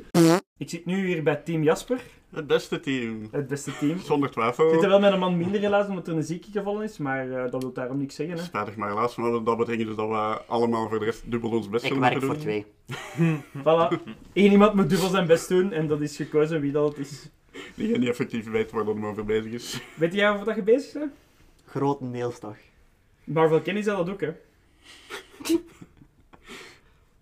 Ik 0.61 0.69
zit 0.69 0.85
nu 0.85 1.06
hier 1.06 1.23
bij 1.23 1.35
Team 1.35 1.64
Jasper. 1.64 2.01
Het 2.30 2.48
beste 2.48 2.80
team. 2.80 3.27
Het 3.31 3.48
beste 3.48 3.77
team. 3.77 3.99
Zonder 3.99 4.27
Ik 4.27 4.33
twijfel. 4.33 4.69
zit 4.69 4.83
er 4.83 4.90
wel 4.90 4.99
met 4.99 5.14
een 5.14 5.19
man 5.19 5.38
minder 5.38 5.59
helaas, 5.61 5.88
omdat 5.88 6.07
er 6.07 6.15
een 6.15 6.23
zieke 6.23 6.51
gevallen 6.51 6.83
is, 6.83 6.98
maar 6.98 7.31
eh, 7.31 7.51
dat 7.51 7.61
wil 7.61 7.73
daarom 7.73 7.98
niks 7.98 8.15
zeggen. 8.15 8.38
Hè. 8.38 8.43
Spijtig 8.43 8.75
maar 8.75 8.90
helaas, 8.90 9.15
maar 9.15 9.31
dat 9.43 9.57
betekent 9.57 9.88
dus 9.88 9.95
dat 9.95 10.07
we 10.09 10.41
allemaal 10.48 10.90
voor 10.90 10.99
de 10.99 11.06
rest 11.06 11.31
dubbel 11.31 11.49
ons 11.51 11.69
best 11.69 11.83
Ik 11.83 11.93
zullen 11.93 12.09
werk 12.09 12.22
moeten 12.22 12.38
voor 12.40 12.45
doen. 12.45 12.64
twee. 13.17 13.41
Voilà. 13.64 14.03
Eén 14.33 14.51
iemand 14.51 14.73
moet 14.73 14.90
dubbel 14.90 15.09
zijn 15.09 15.27
best 15.27 15.49
doen 15.49 15.72
en 15.72 15.88
dat 15.88 16.01
is 16.01 16.15
gekozen 16.15 16.61
wie 16.61 16.72
dat 16.72 16.88
het 16.98 17.07
is. 17.07 17.30
Die 17.75 17.98
niet 17.98 18.09
effectief 18.09 18.49
weet 18.51 18.72
waar 18.72 18.85
dat 18.85 18.93
hem 18.93 19.06
over 19.06 19.25
bezig 19.25 19.51
is. 19.51 19.81
Weet 19.95 20.14
jij 20.14 20.30
of 20.30 20.43
dat 20.43 20.56
je 20.56 20.64
bezig 20.64 20.93
bent? 20.93 21.11
Grotendeels 21.65 22.40
toch. 22.40 22.57
Marvel 23.23 23.61
Kenny 23.61 23.81
zei 23.81 23.98
dat 23.98 24.09
ook, 24.09 24.22
hè. 24.22 24.31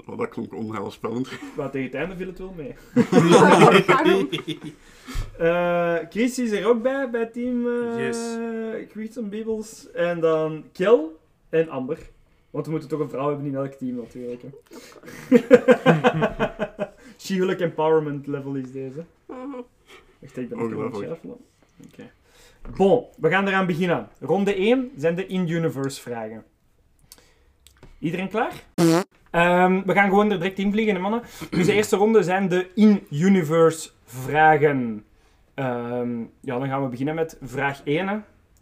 Oh, 0.09 0.17
dat 0.17 0.29
klonk 0.29 0.53
onheilspellend. 0.53 1.29
Maar 1.55 1.71
tegen 1.71 1.87
het 1.87 1.95
einde 1.95 2.15
viel 2.15 2.27
het 2.27 2.39
wel 2.39 2.53
mee. 2.55 2.73
Eh, 5.37 5.95
Chris 6.09 6.39
is 6.39 6.51
er 6.51 6.67
ook 6.67 6.81
bij, 6.81 7.09
bij 7.09 7.25
team 7.25 7.67
eh 7.67 8.07
Yes. 8.93 9.19
Bibbles. 9.29 9.91
En 9.91 10.19
dan 10.19 10.63
Kel 10.71 11.19
en 11.49 11.69
Amber. 11.69 11.97
Want 12.49 12.65
we 12.65 12.71
moeten 12.71 12.89
toch 12.89 12.99
een 12.99 13.09
vrouw 13.09 13.27
hebben 13.27 13.45
in 13.45 13.55
elk 13.55 13.73
team 13.73 13.95
natuurlijk. 13.95 14.41
hè. 14.41 14.49
She-Hulk 17.17 17.59
empowerment 17.59 18.27
level 18.27 18.55
is 18.55 18.71
deze. 18.71 19.03
Wacht, 20.19 20.37
ik 20.37 20.49
ben 20.49 20.57
nog 20.57 20.93
aan 20.93 21.09
het. 21.09 21.19
Oké. 21.85 22.11
Bon, 22.75 23.05
we 23.17 23.29
gaan 23.29 23.47
eraan 23.47 23.65
beginnen. 23.65 24.09
Ronde 24.19 24.53
1 24.55 24.91
zijn 24.95 25.15
de 25.15 25.25
in-universe 25.25 26.01
vragen. 26.01 26.43
Iedereen 27.99 28.29
klaar? 28.29 28.63
Ehm, 29.31 29.81
we 29.85 29.93
gaan 29.93 30.09
gewoon 30.09 30.31
er 30.31 30.37
direct 30.37 30.59
in 30.59 30.71
vliegen, 30.71 30.95
hè, 30.95 31.01
mannen. 31.01 31.21
Dus 31.49 31.65
de 31.65 31.73
eerste 31.73 31.95
ronde 31.95 32.23
zijn 32.23 32.47
de 32.49 32.67
in-universe 32.75 33.89
vragen. 34.05 35.03
Ehm, 35.53 36.19
ja, 36.41 36.59
dan 36.59 36.67
gaan 36.67 36.83
we 36.83 36.89
beginnen 36.89 37.15
met 37.15 37.37
vraag 37.41 37.81
1. 37.83 38.07
hè. 38.07 38.17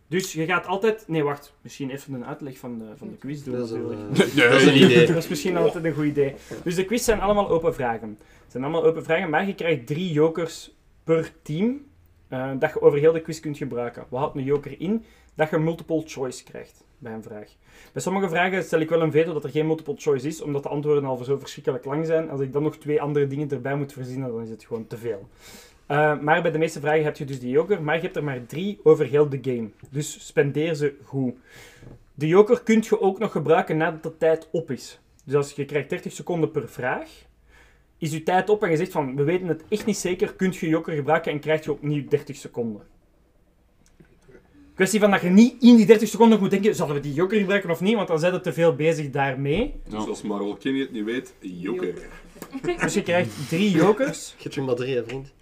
Dus 0.07 0.33
je 0.33 0.45
gaat 0.45 0.67
altijd... 0.67 1.03
Nee, 1.07 1.23
wacht. 1.23 1.53
Misschien 1.61 1.89
even 1.89 2.13
een 2.13 2.25
uitleg 2.25 2.57
van 2.57 2.79
de, 2.79 2.85
van 2.95 3.07
de 3.09 3.17
quiz 3.17 3.43
doen. 3.43 3.53
Dat 3.55 3.65
is 3.65 3.71
een, 3.71 3.87
Nee. 4.35 4.49
dat 4.49 4.61
is 4.61 4.65
een 4.65 4.75
idee. 4.83 5.07
dat 5.07 5.15
is 5.15 5.27
misschien 5.27 5.57
altijd 5.57 5.83
een 5.83 5.93
goed 5.93 6.05
idee. 6.05 6.33
Dus 6.63 6.75
de 6.75 6.85
quiz 6.85 7.03
zijn 7.03 7.19
allemaal 7.21 7.49
open 7.49 7.73
vragen. 7.73 8.17
Het 8.43 8.51
zijn 8.51 8.63
allemaal 8.63 8.83
open 8.85 9.03
vragen, 9.03 9.29
maar 9.29 9.47
je 9.47 9.55
krijgt 9.55 9.87
drie 9.87 10.11
jokers 10.11 10.75
per 11.03 11.31
team. 11.41 11.85
eh, 12.27 12.51
dat 12.59 12.73
je 12.73 12.81
over 12.81 12.99
heel 12.99 13.11
de 13.11 13.21
quiz 13.21 13.39
kunt 13.39 13.57
gebruiken. 13.57 14.05
Wat 14.09 14.19
houdt 14.19 14.35
een 14.35 14.43
joker 14.43 14.75
in? 14.81 15.03
Dat 15.35 15.49
je 15.49 15.57
multiple 15.57 16.03
choice 16.05 16.43
krijgt 16.43 16.83
bij 16.97 17.13
een 17.13 17.23
vraag. 17.23 17.49
Bij 17.93 18.01
sommige 18.01 18.29
vragen 18.29 18.63
stel 18.63 18.79
ik 18.79 18.89
wel 18.89 19.01
een 19.01 19.11
veto 19.11 19.33
dat 19.33 19.43
er 19.43 19.49
geen 19.49 19.67
multiple 19.67 19.95
choice 19.97 20.27
is, 20.27 20.41
omdat 20.41 20.63
de 20.63 20.69
antwoorden 20.69 21.05
al 21.05 21.23
zo 21.23 21.37
verschrikkelijk 21.37 21.85
lang 21.85 22.05
zijn. 22.05 22.29
Als 22.29 22.41
ik 22.41 22.53
dan 22.53 22.63
nog 22.63 22.77
twee 22.77 23.01
andere 23.01 23.27
dingen 23.27 23.49
erbij 23.49 23.75
moet 23.75 23.93
verzinnen, 23.93 24.31
dan 24.31 24.41
is 24.41 24.49
het 24.49 24.63
gewoon 24.63 24.87
te 24.87 24.97
veel. 24.97 25.27
Eh, 25.85 26.19
maar 26.19 26.41
bij 26.41 26.51
de 26.51 26.57
meeste 26.57 26.79
vragen 26.79 27.03
heb 27.03 27.17
je 27.17 27.25
dus 27.25 27.39
die 27.39 27.49
joker, 27.49 27.81
maar 27.81 27.95
je 27.95 28.01
hebt 28.01 28.15
er 28.15 28.23
maar 28.23 28.45
drie 28.45 28.79
over 28.83 29.05
heel 29.05 29.29
de 29.29 29.39
game. 29.41 29.69
Dus 29.89 30.27
spendeer 30.27 30.73
ze 30.73 30.95
goed. 31.03 31.33
De 32.13 32.27
joker 32.27 32.63
kun 32.63 32.83
je 32.89 33.01
ook 33.01 33.19
nog 33.19 33.31
gebruiken 33.31 33.77
nadat 33.77 34.03
de 34.03 34.17
tijd 34.17 34.47
op 34.51 34.71
is. 34.71 34.99
Dus 35.23 35.35
als 35.35 35.51
je 35.51 35.65
krijgt 35.65 35.89
30 35.89 36.11
seconden 36.11 36.51
per 36.51 36.69
vraag, 36.69 37.09
is 37.97 38.11
je 38.11 38.23
tijd 38.23 38.49
op 38.49 38.63
en 38.63 38.69
je 38.69 38.77
zegt 38.77 38.91
van, 38.91 39.15
we 39.15 39.23
weten 39.23 39.47
het 39.47 39.63
echt 39.69 39.85
niet 39.85 39.97
zeker, 39.97 40.33
kun 40.33 40.53
je 40.59 40.67
joker 40.67 40.93
gebruiken 40.93 41.31
en 41.31 41.39
krijg 41.39 41.63
je 41.63 41.71
opnieuw 41.71 42.07
30 42.07 42.35
seconden. 42.35 42.81
Kwestie 44.77 44.99
van 44.99 45.11
dat 45.11 45.21
je 45.21 45.29
niet 45.29 45.63
in 45.63 45.75
die 45.75 45.85
30 45.85 46.09
seconden 46.09 46.39
moet 46.39 46.49
denken, 46.49 46.75
zullen 46.75 46.93
we 46.93 46.99
die 46.99 47.13
joker 47.13 47.37
gebruiken 47.37 47.69
of 47.69 47.81
niet, 47.81 47.95
want 47.95 48.07
dan 48.07 48.19
zijn 48.19 48.33
we 48.33 48.39
te 48.39 48.53
veel 48.53 48.75
bezig 48.75 49.09
daarmee. 49.09 49.73
Dus 49.89 50.07
als 50.07 50.21
Marvel 50.21 50.55
Kenny 50.55 50.79
het 50.79 50.91
niet 50.91 51.03
weet, 51.03 51.33
joker. 51.39 51.93
Dus 52.81 52.93
je 52.93 53.01
krijgt 53.03 53.29
drie 53.49 53.71
jokers. 53.71 54.27
Je 54.37 54.43
hebt 54.43 54.55
er 54.55 54.63
maar 54.63 54.75
drie, 54.75 54.95
hè, 54.95 55.03
vriend. 55.03 55.33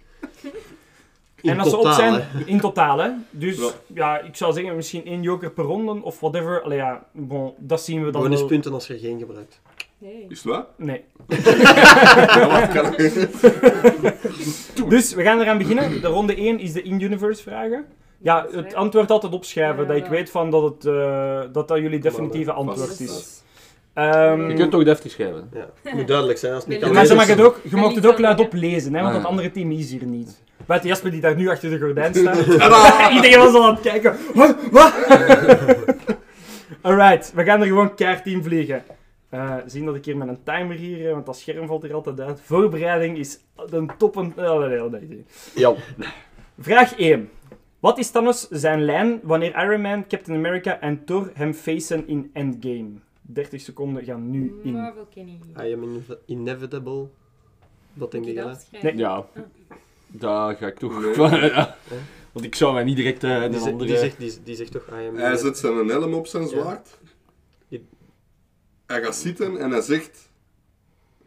In 1.40 1.50
en 1.50 1.58
als 1.60 1.70
ze 1.70 1.76
op 1.76 1.92
zijn, 1.92 2.14
hè. 2.14 2.44
in 2.44 2.60
totaal, 2.60 2.98
hè. 2.98 3.10
Dus 3.30 3.56
Ja. 3.56 3.70
ja. 3.94 4.20
ik 4.20 4.36
zou 4.36 4.52
zeggen 4.52 4.76
misschien 4.76 5.04
één 5.06 5.22
joker 5.22 5.50
per 5.50 5.64
ronde 5.64 6.02
of 6.02 6.20
whatever. 6.20 6.62
Allee, 6.62 6.78
ja, 6.78 7.06
bon, 7.12 7.54
dat 7.58 7.82
zien 7.82 8.04
we 8.04 8.10
dan 8.10 8.20
wel. 8.20 8.30
Bonuspunten 8.30 8.72
als 8.72 8.86
je 8.86 8.94
er 8.94 9.00
geen 9.00 9.18
gebruikt. 9.18 9.60
Is 10.28 10.42
het 10.42 10.42
waar? 10.42 10.64
Nee. 10.76 11.04
Ja, 12.36 12.60
wat 12.60 12.68
kan 12.72 12.92
ik? 12.98 13.14
dus 14.90 15.14
we 15.14 15.22
gaan 15.22 15.40
eraan 15.40 15.58
beginnen. 15.58 16.00
De 16.00 16.08
ronde 16.08 16.34
1 16.36 16.58
is 16.58 16.72
de 16.72 16.82
in-universe 16.82 17.42
vragen. 17.42 17.86
Ja, 18.18 18.46
het 18.50 18.74
antwoord 18.74 19.10
altijd 19.10 19.32
opschrijven, 19.32 19.86
dat 19.86 19.96
ik 19.96 20.06
weet 20.06 20.30
van 20.30 20.50
dat, 20.50 20.62
het, 20.62 20.84
eh, 20.84 21.40
dat 21.52 21.68
dat 21.68 21.78
jullie 21.78 21.98
definitieve 21.98 22.52
antwoord 22.52 23.00
is. 23.00 23.42
Ehm, 23.94 24.48
Je 24.48 24.54
kunt 24.54 24.70
toch 24.70 24.84
deftig 24.84 25.10
schrijven. 25.12 25.48
Ja. 25.52 25.66
Het 25.82 25.92
moet 25.94 26.06
duidelijk 26.08 26.38
zijn 26.38 26.52
als 26.52 26.62
het 26.62 26.72
niet 26.72 26.82
kan 26.82 26.92
maar 26.92 27.06
ze 27.06 27.14
mag 27.14 27.26
het 27.26 27.40
ook, 27.40 27.60
je 27.70 27.76
mag 27.76 27.94
het 27.94 28.06
ook 28.06 28.18
luidop 28.18 28.52
lezen, 28.52 28.94
hè, 28.94 29.00
want 29.00 29.08
Ah, 29.08 29.14
het 29.14 29.22
ja. 29.22 29.28
andere 29.28 29.50
team 29.50 29.70
is 29.70 29.90
hier 29.90 30.04
niet. 30.04 30.42
Buiten 30.66 30.88
Jasper 30.88 31.10
die 31.10 31.20
daar 31.20 31.36
nu 31.36 31.48
achter 31.48 31.70
de 31.70 31.78
gordijn 31.78 32.14
staat. 32.24 32.58
Tadaa! 32.58 33.10
Iedereen 33.16 33.38
was 33.38 33.54
al 33.54 33.64
aan 33.66 33.74
het 33.74 33.80
kijken. 33.82 34.16
Wat? 34.34 34.56
Wat? 34.70 34.92
Alright, 36.82 37.32
we 37.34 37.44
gaan 37.44 37.60
er 37.60 37.66
gewoon 37.66 37.94
kaart 37.94 38.26
in 38.26 38.42
vliegen. 38.42 38.82
Eh, 39.28 39.54
zien 39.66 39.84
dat 39.84 39.94
ik 39.94 40.04
hier 40.04 40.16
met 40.16 40.28
een 40.28 40.42
timer 40.42 40.76
hier, 40.76 41.06
eh, 41.06 41.12
want 41.12 41.26
dat 41.26 41.36
scherm 41.38 41.66
valt 41.66 41.84
er 41.84 41.94
altijd 41.94 42.20
uit. 42.20 42.40
Voorbereiding 42.44 43.18
is 43.18 43.38
een 43.70 43.90
toppen... 43.98 44.32
Oh, 44.36 44.58
nee, 44.58 44.68
nee, 44.68 44.88
nee, 44.90 45.00
nee. 45.08 45.24
Ja. 45.54 45.72
Vraag 46.58 46.98
1. 46.98 47.30
Wat 47.86 47.98
is 47.98 48.10
Thanos 48.10 48.48
zijn 48.48 48.84
lijn 48.84 49.20
wanneer 49.22 49.62
Iron 49.64 49.80
Man, 49.80 50.06
Captain 50.06 50.36
America 50.36 50.80
en 50.80 51.04
Thor 51.04 51.30
hem 51.34 51.54
facen 51.54 52.08
in 52.08 52.30
Endgame? 52.32 52.90
30 53.22 53.60
seconden 53.60 54.04
gaan 54.04 54.30
nu 54.30 54.60
in. 54.62 54.72
Marvel 54.72 55.06
ken 55.14 55.28
ik 55.28 55.44
niet. 55.46 55.58
I 55.60 55.72
am 55.72 56.04
inevitable. 56.24 57.08
Wat 57.92 58.10
denk 58.10 58.34
dat 58.34 58.60
schrijven? 58.60 58.98
Ja. 58.98 59.26
Daar 60.06 60.56
ga 60.56 60.66
ik 60.66 60.78
toch 60.78 61.14
van... 61.14 61.40
ja. 61.40 61.76
Want 62.32 62.46
ik 62.46 62.54
zou 62.54 62.74
mij 62.74 62.84
niet 62.84 62.96
direct 62.96 63.24
eh, 63.24 63.40
Die, 63.42 63.52
zegt- 63.52 63.72
andere... 63.72 63.90
die, 63.90 63.98
zegt, 63.98 64.18
die, 64.18 64.42
die 64.42 64.54
zegt 64.54 64.72
toch 64.72 64.88
I 64.88 65.08
am 65.08 65.16
Hij 65.16 65.36
zet 65.36 65.58
zijn 65.58 65.88
helm 65.88 66.14
op 66.14 66.26
zijn 66.26 66.48
zwaard. 66.48 66.98
Hij 68.86 69.02
gaat 69.02 69.16
zitten 69.16 69.58
en 69.58 69.70
hij 69.70 69.80
zegt... 69.80 70.30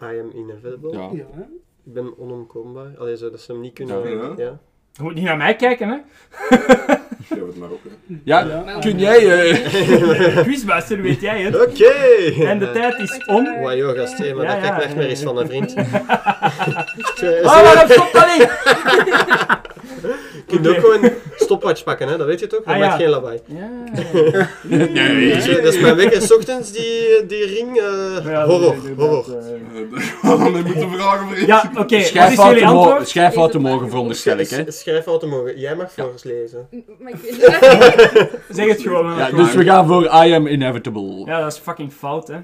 I 0.02 0.20
am 0.20 0.32
inevitable. 0.36 0.92
Ja. 0.92 1.10
Ja, 1.14 1.26
hè? 1.32 1.42
Ik 1.84 1.94
ben 1.94 2.18
onomkoombaar. 2.18 2.98
Allee, 2.98 3.18
zo 3.18 3.30
dat 3.30 3.42
ze 3.42 3.52
hem 3.52 3.62
niet 3.62 3.74
kunnen... 3.74 4.38
Ja. 4.38 4.60
Je 4.94 5.04
moet 5.04 5.14
niet 5.16 5.24
naar 5.24 5.38
mij 5.38 5.56
kijken, 5.56 5.90
hè? 5.90 5.96
Het 7.30 7.58
maar 7.58 7.70
op, 7.70 7.80
hè. 7.84 8.16
Ja, 8.24 8.40
Ja. 8.40 8.80
kun 8.80 9.00
jij... 9.00 9.50
eh, 9.52 10.38
Quizmaster, 10.44 11.02
weet 11.02 11.22
jij 11.22 11.42
het? 11.42 11.56
Oké! 11.68 11.94
En 12.46 12.60
de 12.60 12.72
tijd 12.72 13.00
is 13.00 13.26
om. 13.26 13.44
Wauw, 13.62 13.76
joh, 13.76 13.98
gast, 13.98 14.18
hé, 14.18 14.34
maar 14.34 14.46
Ja, 14.46 14.52
dat 14.52 14.60
krijg 14.60 14.76
ja, 14.76 14.80
ik 14.82 14.84
echt 14.84 14.96
meer 14.96 15.04
ja, 15.04 15.10
eens 15.10 15.22
van 15.24 15.38
een 15.38 15.48
vriend. 15.48 15.74
Oh, 17.44 17.62
waarom 17.62 17.90
stopt 17.90 18.14
dat 18.14 18.28
niet? 18.38 18.48
Je 20.52 20.56
kunt 20.60 20.68
ook 20.68 20.76
gewoon 20.80 21.12
stopwatch 21.36 21.84
pakken, 21.84 22.08
hè? 22.08 22.18
dat 22.18 22.28
weet 22.28 22.40
je 22.40 22.48
toch? 22.48 22.60
Dat 22.64 22.74
Ah, 22.74 22.80
maakt 22.80 22.92
ja. 22.92 22.98
geen 22.98 23.10
lawaai. 23.10 23.40
Ja. 23.46 23.68
Dus, 25.34 25.48
eh, 25.48 25.64
dat 25.64 25.74
is 25.74 25.80
mijn 25.80 25.96
wekker, 25.96 26.22
s 26.22 26.32
ochtends 26.34 26.72
die, 26.72 27.26
die 27.28 27.46
ring. 27.46 27.78
eh, 27.78 28.26
Ja, 28.32 28.46
horror, 28.46 28.76
horror. 28.98 29.26
eh. 29.38 29.46
Nee, 30.54 30.64
moeten 30.64 30.92
vragen 30.92 31.28
voor 31.28 31.40
Ja, 31.48 31.64
oké. 31.72 31.80
Wat 31.80 31.92
is 31.92 32.08
Schrijffouten 32.08 32.60
jullie 32.60 32.74
mo- 32.74 32.82
antwoord? 32.82 33.08
schrijffouten 33.10 33.62
mogen 33.62 33.90
veronderstel 33.90 34.38
ik, 34.38 34.50
hè. 34.50 34.72
S- 34.72 34.80
Schrijf 34.80 35.08
uit 35.08 35.20
te 35.20 35.26
mogen. 35.26 35.60
Jij 35.60 35.76
mag 35.76 35.92
voorlezen. 35.92 36.68
Maar 37.00 37.12
ik 37.12 37.18
weet 37.22 38.30
Zeg 38.58 38.68
het 38.68 38.82
gewoon. 38.82 39.18
Ja, 39.18 39.30
dus 39.32 39.54
we 39.54 39.64
gaan 39.64 39.88
voor 39.88 40.04
I 40.04 40.34
am 40.34 40.48
inevitable. 40.48 41.24
Ja, 41.26 41.40
dat 41.42 41.52
is 41.52 41.58
fucking 41.60 41.94
fout, 41.94 42.28
hè. 42.28 42.36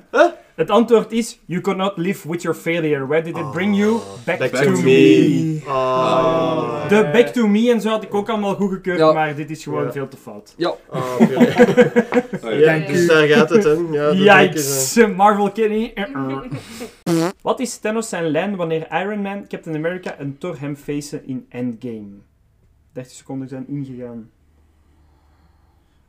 Het 0.56 0.70
antwoord 0.70 1.12
is: 1.12 1.40
You 1.46 1.62
could 1.62 1.80
not 1.80 1.98
live 1.98 2.30
with 2.30 2.42
your 2.42 2.58
failure. 2.58 3.08
Where 3.08 3.22
did 3.24 3.38
it 3.38 3.52
bring 3.52 3.76
you? 3.78 4.00
Back, 4.26 4.40
Back 4.40 4.50
to, 4.50 4.64
to 4.64 4.70
me. 4.72 4.82
me. 4.82 5.62
Ah. 5.68 6.90
De 6.90 7.10
back 7.14 7.28
to 7.28 7.48
me 7.48 7.72
en 7.72 7.82
zo 7.82 7.90
had 7.90 8.04
ik 8.04 8.14
ook 8.14 8.30
allemaal 8.30 8.56
goedgekeurd, 8.56 8.98
Ja. 8.98 9.12
maar 9.14 9.36
dit 9.36 9.50
is 9.50 9.64
gewoon 9.64 9.84
Ja. 9.84 9.92
veel 9.92 10.08
te 10.08 10.18
fout. 10.18 10.54
Ja. 10.58 10.74
Ah, 10.90 11.16
puree. 11.18 12.60
ja, 12.66 12.88
dus 12.88 13.08
daar 13.08 13.28
gaat 13.28 13.50
het, 13.50 13.64
hè. 13.64 13.72
Ja, 13.92 14.06
dat 14.06 14.18
Yikes, 14.44 14.96
Marvel 15.16 15.52
Kenny. 15.52 15.94
Wat 17.42 17.60
is 17.60 17.78
Thanos 17.78 18.10
zijn 18.10 18.28
lijn 18.28 18.56
wanneer 18.56 18.88
Iron 18.92 19.22
Man, 19.22 19.48
Captain 19.48 19.76
America 19.76 20.16
en 20.18 20.38
Thor 20.38 20.56
hem 20.60 20.76
facen 20.76 21.28
in 21.28 21.46
Endgame? 21.50 22.08
30 22.94 23.14
seconden 23.14 23.48
zijn 23.48 23.66
ingegaan. 23.68 24.30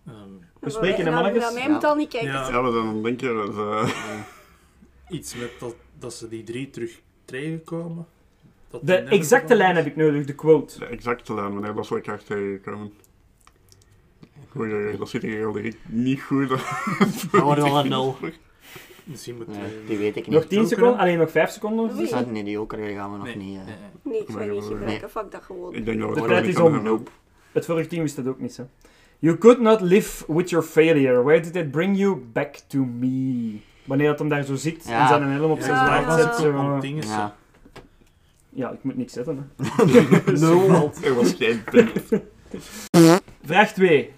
Ehm, 0.06 0.14
We 0.60 0.70
spreken 0.70 1.04
naar, 1.04 1.14
mannetjes. 1.14 1.42
naar 1.42 1.52
mij 1.52 1.68
moet 1.70 1.84
al 1.84 1.94
niet 1.94 2.08
kijken. 2.08 2.30
Ja. 2.30 2.48
Ja, 2.50 2.62
we 2.62 2.70
zijn 2.72 2.82
aan 2.86 2.94
het 2.94 3.04
denken. 3.04 3.46
Dus, 3.46 3.54
eh, 3.56 3.88
iets 5.08 5.34
met 5.34 5.50
dat, 5.58 5.74
dat 5.98 6.14
ze 6.14 6.28
die 6.28 6.42
drie 6.42 6.70
terug 6.70 7.00
tegenkomen. 7.24 8.06
Dat 8.70 8.80
De 8.86 8.96
exacte 8.96 9.54
lijn 9.54 9.70
is. 9.70 9.76
heb 9.76 9.86
ik 9.86 9.96
nodig, 9.96 10.24
de 10.26 10.34
quote. 10.34 10.78
de 10.78 10.86
exacte 10.86 11.34
lijn, 11.34 11.52
wanneer 11.52 11.74
dat 11.74 11.86
zou 11.86 11.98
ik 11.98 12.06
graag 12.06 12.22
tegenkomen. 12.22 12.92
Oei, 14.56 14.72
oei, 14.72 14.84
oei, 14.86 14.96
dat 14.96 15.08
zit 15.08 15.22
hier 15.22 15.46
al 15.46 15.56
niet 15.86 16.22
goed. 16.22 16.48
Dat 16.48 17.42
wordt 17.42 17.62
wel 17.62 17.78
een 17.78 17.88
nul. 17.88 18.16
Misschien 19.04 19.36
moeten 19.36 19.54
Nee, 19.54 19.62
we... 19.70 19.82
die 19.86 19.98
weet 19.98 20.16
ik 20.16 20.26
niet. 20.26 20.34
Nog 20.34 20.44
10 20.46 20.58
Joker, 20.58 20.76
seconden? 20.76 20.98
Alleen 21.00 21.18
nog 21.18 21.30
5 21.30 21.50
seconden? 21.50 21.90
Ah, 22.12 22.26
nee, 22.26 22.44
die 22.44 22.52
joker 22.52 22.78
gaan 22.78 23.10
we 23.12 23.16
nog 23.16 23.26
Nee, 23.26 23.36
niet. 23.36 23.46
nee, 23.46 23.58
eh. 23.58 23.66
nee. 23.66 24.12
Nee, 24.12 24.20
ik 24.20 24.28
ga 24.28 24.38
Nee, 24.38 24.50
niet 24.50 24.60
nee. 24.60 24.68
gebruiken. 24.68 25.10
Fuck 25.10 25.30
dat 25.30 25.42
gewoon. 25.42 25.74
Ik 25.74 25.84
denk 25.84 26.00
dat 26.00 26.14
we 26.14 26.20
De 26.20 26.26
tijd 26.26 26.46
is 26.46 26.56
om. 26.58 27.02
Het 27.52 27.64
vorige 27.64 27.88
team 27.88 28.02
wist 28.02 28.16
dat 28.16 28.26
ook 28.26 28.40
niet, 28.40 28.56
hè. 28.56 28.64
You 29.18 29.38
could 29.38 29.60
not 29.60 29.80
live 29.80 30.32
with 30.32 30.50
your 30.50 30.66
failure. 30.66 31.22
Where 31.22 31.40
did 31.40 31.56
it 31.56 31.70
bring 31.70 31.96
you? 31.98 32.16
Back 32.32 32.54
to 32.54 32.84
me. 32.84 33.56
Wanneer 33.86 34.06
dat 34.08 34.18
hem 34.18 34.28
daar 34.28 34.42
zo 34.44 34.54
zit 34.54 34.84
en 34.84 34.90
Ja. 34.92 35.08
zijn 35.08 35.22
helm 35.22 35.50
op 35.50 35.60
zijn 35.60 35.74
Ja, 35.74 35.84
zwaard 36.02 36.20
zet. 36.20 36.34
Zo. 36.36 36.56
Om 36.58 36.80
dingen 36.80 37.02
zo. 37.02 37.08
Ja. 37.10 37.34
Ja, 38.48 38.70
ik 38.70 38.78
moet 38.84 38.96
niks 38.96 39.12
zetten. 39.12 39.50
Hè. 39.56 39.66
Er 41.08 41.14
was 41.14 41.32
geen 41.38 41.64
punt. 41.64 41.92
Vraag 43.44 43.72
2. 43.72 44.12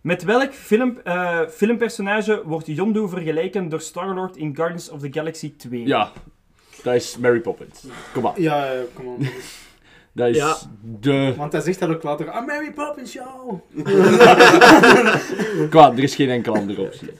Met 0.00 0.24
welk 0.24 0.52
film, 0.54 0.98
eh, 1.04 1.40
filmpersonage 1.50 2.42
wordt 2.44 2.66
Yondu 2.66 3.08
vergeleken 3.08 3.68
door 3.68 3.80
Star-Lord 3.80 4.36
in 4.36 4.56
Guardians 4.56 4.90
of 4.90 5.00
the 5.00 5.08
Galaxy 5.12 5.54
2? 5.56 5.86
Ja. 5.86 6.12
Dat 6.82 6.94
is 6.94 7.16
Mary 7.18 7.40
Poppins. 7.40 7.84
Kom 8.12 8.22
maar. 8.22 8.40
Ja, 8.40 8.72
ja, 8.72 8.82
kom 8.94 9.06
on. 9.06 9.28
Dat 10.12 10.28
is 10.28 10.36
Ja. 10.36 10.56
de... 11.00 11.34
Want 11.36 11.52
hij 11.52 11.60
zegt 11.60 11.78
dat 11.80 11.88
ook 11.88 12.02
later. 12.02 12.30
Ah, 12.30 12.46
Mary 12.46 12.72
Poppins 12.72 13.10
Show! 13.10 13.60
Qua, 15.70 15.90
er 15.92 15.98
is 16.02 16.14
geen 16.14 16.30
enkele 16.30 16.58
andere 16.58 16.80
optie. 16.82 17.10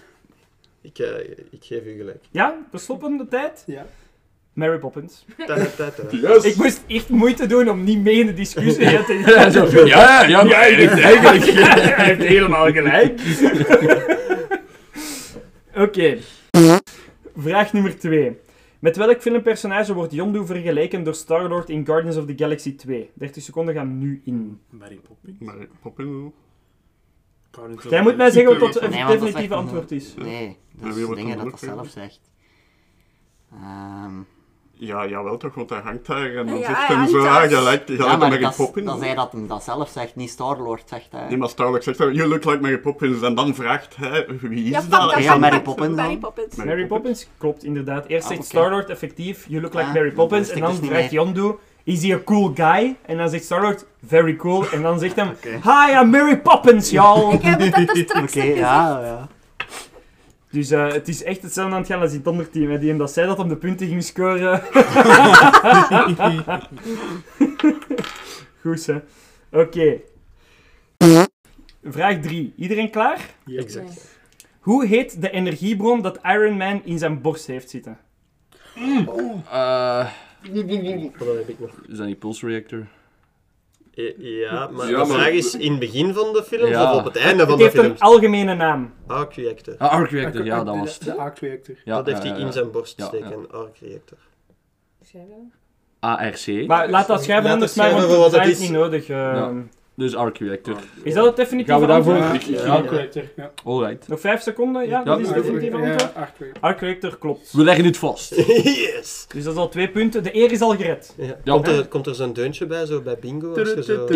Ik, 0.88 0.98
eh, 0.98 1.28
ik 1.50 1.64
geef 1.64 1.84
u 1.84 1.96
gelijk. 1.96 2.24
Ja, 2.30 2.58
we 2.70 2.78
stoppen 2.78 3.16
de 3.16 3.28
tijd. 3.28 3.62
Ja. 3.66 3.86
Mary 4.52 4.78
Poppins. 4.78 5.24
Yes! 6.10 6.44
Ik 6.44 6.56
moest 6.56 6.80
echt 6.86 7.08
moeite 7.08 7.46
doen 7.46 7.70
om 7.70 7.84
niet 7.84 8.02
mee 8.02 8.20
in 8.20 8.26
de 8.26 8.34
discussie 8.34 9.04
te 9.04 9.12
Ja, 9.14 9.50
van, 9.50 9.86
ja, 9.86 10.24
ja, 10.24 10.42
maar 10.42 10.54
hij 10.54 10.74
heeft 10.74 10.92
eigenlijk- 10.92 11.46
eigenlijk 11.56 11.96
hij 11.96 12.04
heeft 12.04 12.22
helemaal 12.22 12.72
gelijk. 12.72 13.20
Oké. 15.86 16.18
Vraag 17.36 17.72
nummer 17.72 17.98
2. 17.98 18.36
Met 18.78 18.96
welk 18.96 19.20
filmpersonage 19.20 19.94
wordt 19.94 20.12
Yondu 20.12 20.46
vergeleken 20.46 21.02
door 21.02 21.14
Star-Lord 21.14 21.70
in 21.70 21.86
Guardians 21.86 22.16
of 22.16 22.26
the 22.26 22.34
Galaxy 22.36 22.76
2? 22.76 23.10
30 23.14 23.42
seconden 23.42 23.74
gaan 23.74 23.98
nu 23.98 24.20
in. 24.24 24.60
Mary 24.70 25.00
Poppins. 25.08 25.36
Maar 25.38 25.56
Poppin, 25.82 26.32
Guardians 27.50 27.84
of 27.84 27.90
Jij 27.90 28.02
moet 28.02 28.16
mij 28.16 28.30
zeggen 28.30 28.58
wat 28.58 28.74
het 28.74 28.92
definitieve 28.92 29.54
antwoord 29.54 29.90
is. 29.90 30.14
Nee, 30.16 30.56
is 30.86 31.02
wordt 31.04 31.20
dingen 31.20 31.36
dat 31.38 31.50
dat 31.50 31.60
zelf 31.60 31.88
zegt. 31.88 32.20
Ehm, 33.52 34.12
Ja, 34.80 35.06
jawel 35.06 35.36
toch, 35.36 35.54
want 35.54 35.70
hij 35.70 35.80
hangt 35.80 36.06
daar 36.06 36.34
en 36.36 36.46
dan 36.46 36.58
Ja, 36.58 36.66
zegt 36.66 36.78
hij 36.78 36.86
hij 36.86 36.96
hangt 36.96 37.10
zo, 37.10 37.18
ah, 37.18 37.34
gelijk, 37.36 37.52
gelijk 37.52 37.88
ja, 37.88 38.16
maar 38.16 38.28
Mary 38.28 38.48
Poppins. 38.56 38.86
dat 38.86 39.00
hij 39.00 39.14
dat 39.14 39.32
hem 39.32 39.46
dat 39.46 39.62
zelf 39.64 39.88
zegt, 39.88 40.16
niet 40.16 40.30
Star-Lord 40.30 40.82
zegt 40.88 41.06
hij. 41.10 41.28
Nee, 41.28 41.36
maar 41.36 41.48
Starlock 41.48 41.82
zegt 41.82 41.98
hij, 41.98 42.10
you 42.12 42.28
look 42.28 42.44
like 42.44 42.60
Mary 42.60 42.78
Poppins, 42.78 43.22
en 43.22 43.34
dan 43.34 43.54
vraagt 43.54 43.96
hij, 43.96 44.26
wie 44.40 44.64
is 44.64 44.70
Ja, 44.70 44.80
dat? 44.88 45.22
ja, 45.22 45.36
Mary. 45.38 45.60
Poppins. 45.62 45.96
Mary 45.96 46.16
Poppins. 46.18 46.54
Mary 46.54 46.86
Poppins 46.86 47.28
klopt 47.38 47.64
inderdaad. 47.64 48.06
Eerst 48.06 48.28
Ah, 48.28 48.34
zegt. 48.36 48.44
Star-Lord 48.48 48.88
effectief, 48.90 49.46
you 49.48 49.60
look 49.60 49.74
like 49.74 49.86
Ah, 49.86 49.94
Mary 49.94 50.10
Poppins. 50.12 50.48
En 50.50 50.60
dan 50.60 50.76
dus 50.80 50.88
vraagt. 50.88 51.10
Yondu, 51.10 51.54
is 51.84 52.02
he 52.02 52.14
a 52.14 52.20
cool 52.24 52.52
guy? 52.54 52.96
En 53.06 53.16
dan 53.16 53.28
zegt 53.28 53.44
Star-Lord, 53.44 53.86
very 54.06 54.36
cool. 54.36 54.68
En 54.70 54.82
dan 54.82 54.98
zegt 54.98 55.16
hem, 55.16 55.28
hi, 55.68 55.92
I'm 56.00 56.10
Mary 56.10 56.38
Poppins, 56.40 56.90
y'all. 56.90 57.32
Ik 57.34 57.42
heb 57.42 57.60
het 57.60 57.96
straks 57.96 58.36
Oké, 58.36 58.48
op 58.50 58.56
ja, 58.56 59.00
ja. 59.04 59.28
Dus 60.50 60.70
eh, 60.70 60.92
het 60.92 61.08
is 61.08 61.22
echt 61.22 61.42
hetzelfde 61.42 61.74
aan 61.74 61.80
het 61.80 61.90
gaan 61.90 62.00
als 62.00 62.10
in 62.12 62.16
het 62.18 62.26
andere 62.26 62.50
team. 62.50 62.70
Hè. 62.70 62.78
Die 62.78 62.88
hem 62.88 62.98
dat 62.98 63.12
zei 63.12 63.26
dat 63.26 63.38
hem 63.38 63.48
de 63.48 63.56
punten 63.56 63.86
ging 63.88 64.02
scoren. 64.04 64.62
Goed, 68.62 68.86
hè. 68.86 68.98
Oké. 69.52 70.00
Vraag 71.84 72.20
3. 72.20 72.52
Iedereen 72.56 72.90
klaar? 72.90 73.34
Exact. 73.46 74.18
Hoe 74.60 74.86
heet 74.86 75.20
de 75.20 75.30
energiebron 75.30 76.02
dat 76.02 76.18
Iron 76.22 76.56
Man 76.56 76.80
in 76.84 76.98
zijn 76.98 77.20
borst 77.20 77.46
heeft 77.46 77.70
zitten? 77.70 77.98
Eh, 79.50 80.06
Wat 81.18 81.36
heb 81.36 81.48
ik 81.48 81.60
nog? 81.60 81.70
is 81.88 81.96
dat 81.98 82.06
niet 82.06 82.18
Pulse 82.18 82.46
Reactor? 82.46 82.86
Eh, 83.98 84.14
Ja, 84.18 84.68
maar 84.72 84.86
Ja, 84.90 84.90
de 84.90 84.96
maar- 84.96 85.06
vraag 85.06 85.28
is 85.28 85.54
in 85.56 85.70
het 85.70 85.80
begin 85.80 86.14
van 86.14 86.32
de 86.32 86.42
film 86.44 86.68
Ja. 86.68 86.92
of 86.92 86.98
op 86.98 87.04
het 87.04 87.16
einde 87.16 87.38
van 87.42 87.48
Het 87.48 87.56
de 87.58 87.62
heeft 87.64 87.74
film? 87.76 87.86
een 87.86 87.98
algemene 88.00 88.54
naam. 88.54 88.92
Arc 89.06 89.34
Reactor. 89.34 89.74
Ah, 89.78 89.90
Arc 89.92 90.10
Reactor, 90.10 90.44
ja, 90.44 90.64
dat 90.64 90.76
was 90.76 90.94
het. 90.94 91.04
De 91.04 91.14
Arc 91.14 91.38
Reactor. 91.38 91.74
Ja, 91.84 91.96
dat 91.96 92.06
heeft 92.06 92.22
ja, 92.22 92.28
hij 92.30 92.38
ja. 92.40 92.46
in 92.46 92.52
zijn 92.52 92.70
borst 92.70 92.98
Ja, 92.98 93.06
steken, 93.06 93.50
Arc 93.50 93.76
Reactor. 93.80 94.18
ARC. 96.00 96.66
Maar 96.66 96.88
laat 96.90 97.06
dat 97.06 97.22
schrijven 97.22 97.44
Laat 97.44 97.52
anders 97.52 97.70
het 97.74 97.80
maar, 97.80 97.88
schrijven 97.90 97.96
want 98.08 98.22
voor 98.22 98.30
wat 98.30 98.40
het 98.40 98.52
is. 98.52 98.58
niet 98.58 98.70
nodig. 98.70 99.08
eh. 99.08 99.50
Dus 99.98 100.14
Arc 100.16 100.38
Reactor. 100.38 100.76
Is 101.02 101.14
dat 101.14 101.26
het 101.26 101.36
definitieve 101.36 101.72
Gaan 101.72 101.80
we 101.80 101.86
daarvoor? 101.86 102.14
antwoord? 102.14 102.48
Ik- 102.48 102.54
Ja, 102.66 102.74
Arc 102.74 102.90
Reactor, 102.90 103.22
ja. 103.36 103.50
Alright. 103.64 104.08
Nog 104.08 104.20
5 104.20 104.42
seconden? 104.42 104.88
Ja, 104.88 105.04
dat 105.04 105.20
is 105.20 105.26
het 105.26 105.36
definitieve 105.36 105.76
Ja, 105.76 105.90
antwoord. 105.90 106.14
Arc 106.14 106.32
Reactor. 106.38 106.62
Arc 106.62 106.80
Reactor 106.80 107.18
klopt. 107.18 107.52
We 107.52 107.64
leggen 107.64 107.84
het 107.84 107.96
vast. 107.96 108.34
yes! 108.64 109.26
Dus 109.28 109.44
dat 109.44 109.52
is 109.52 109.58
al 109.58 109.68
twee 109.68 109.88
punten. 109.90 110.22
De 110.22 110.34
eer 110.36 110.52
is 110.52 110.60
al 110.60 110.76
gered. 110.76 111.14
Ja. 111.16 111.24
Ja. 111.44 111.52
Komt, 111.52 111.66
er, 111.68 111.86
komt 111.88 112.06
er 112.06 112.14
zo'n 112.14 112.32
deuntje 112.32 112.66
bij, 112.66 112.86
zo 112.86 113.00
bij 113.00 113.18
bingo? 113.20 113.54
Als 113.54 113.72
je 113.72 113.82
zo... 113.82 113.96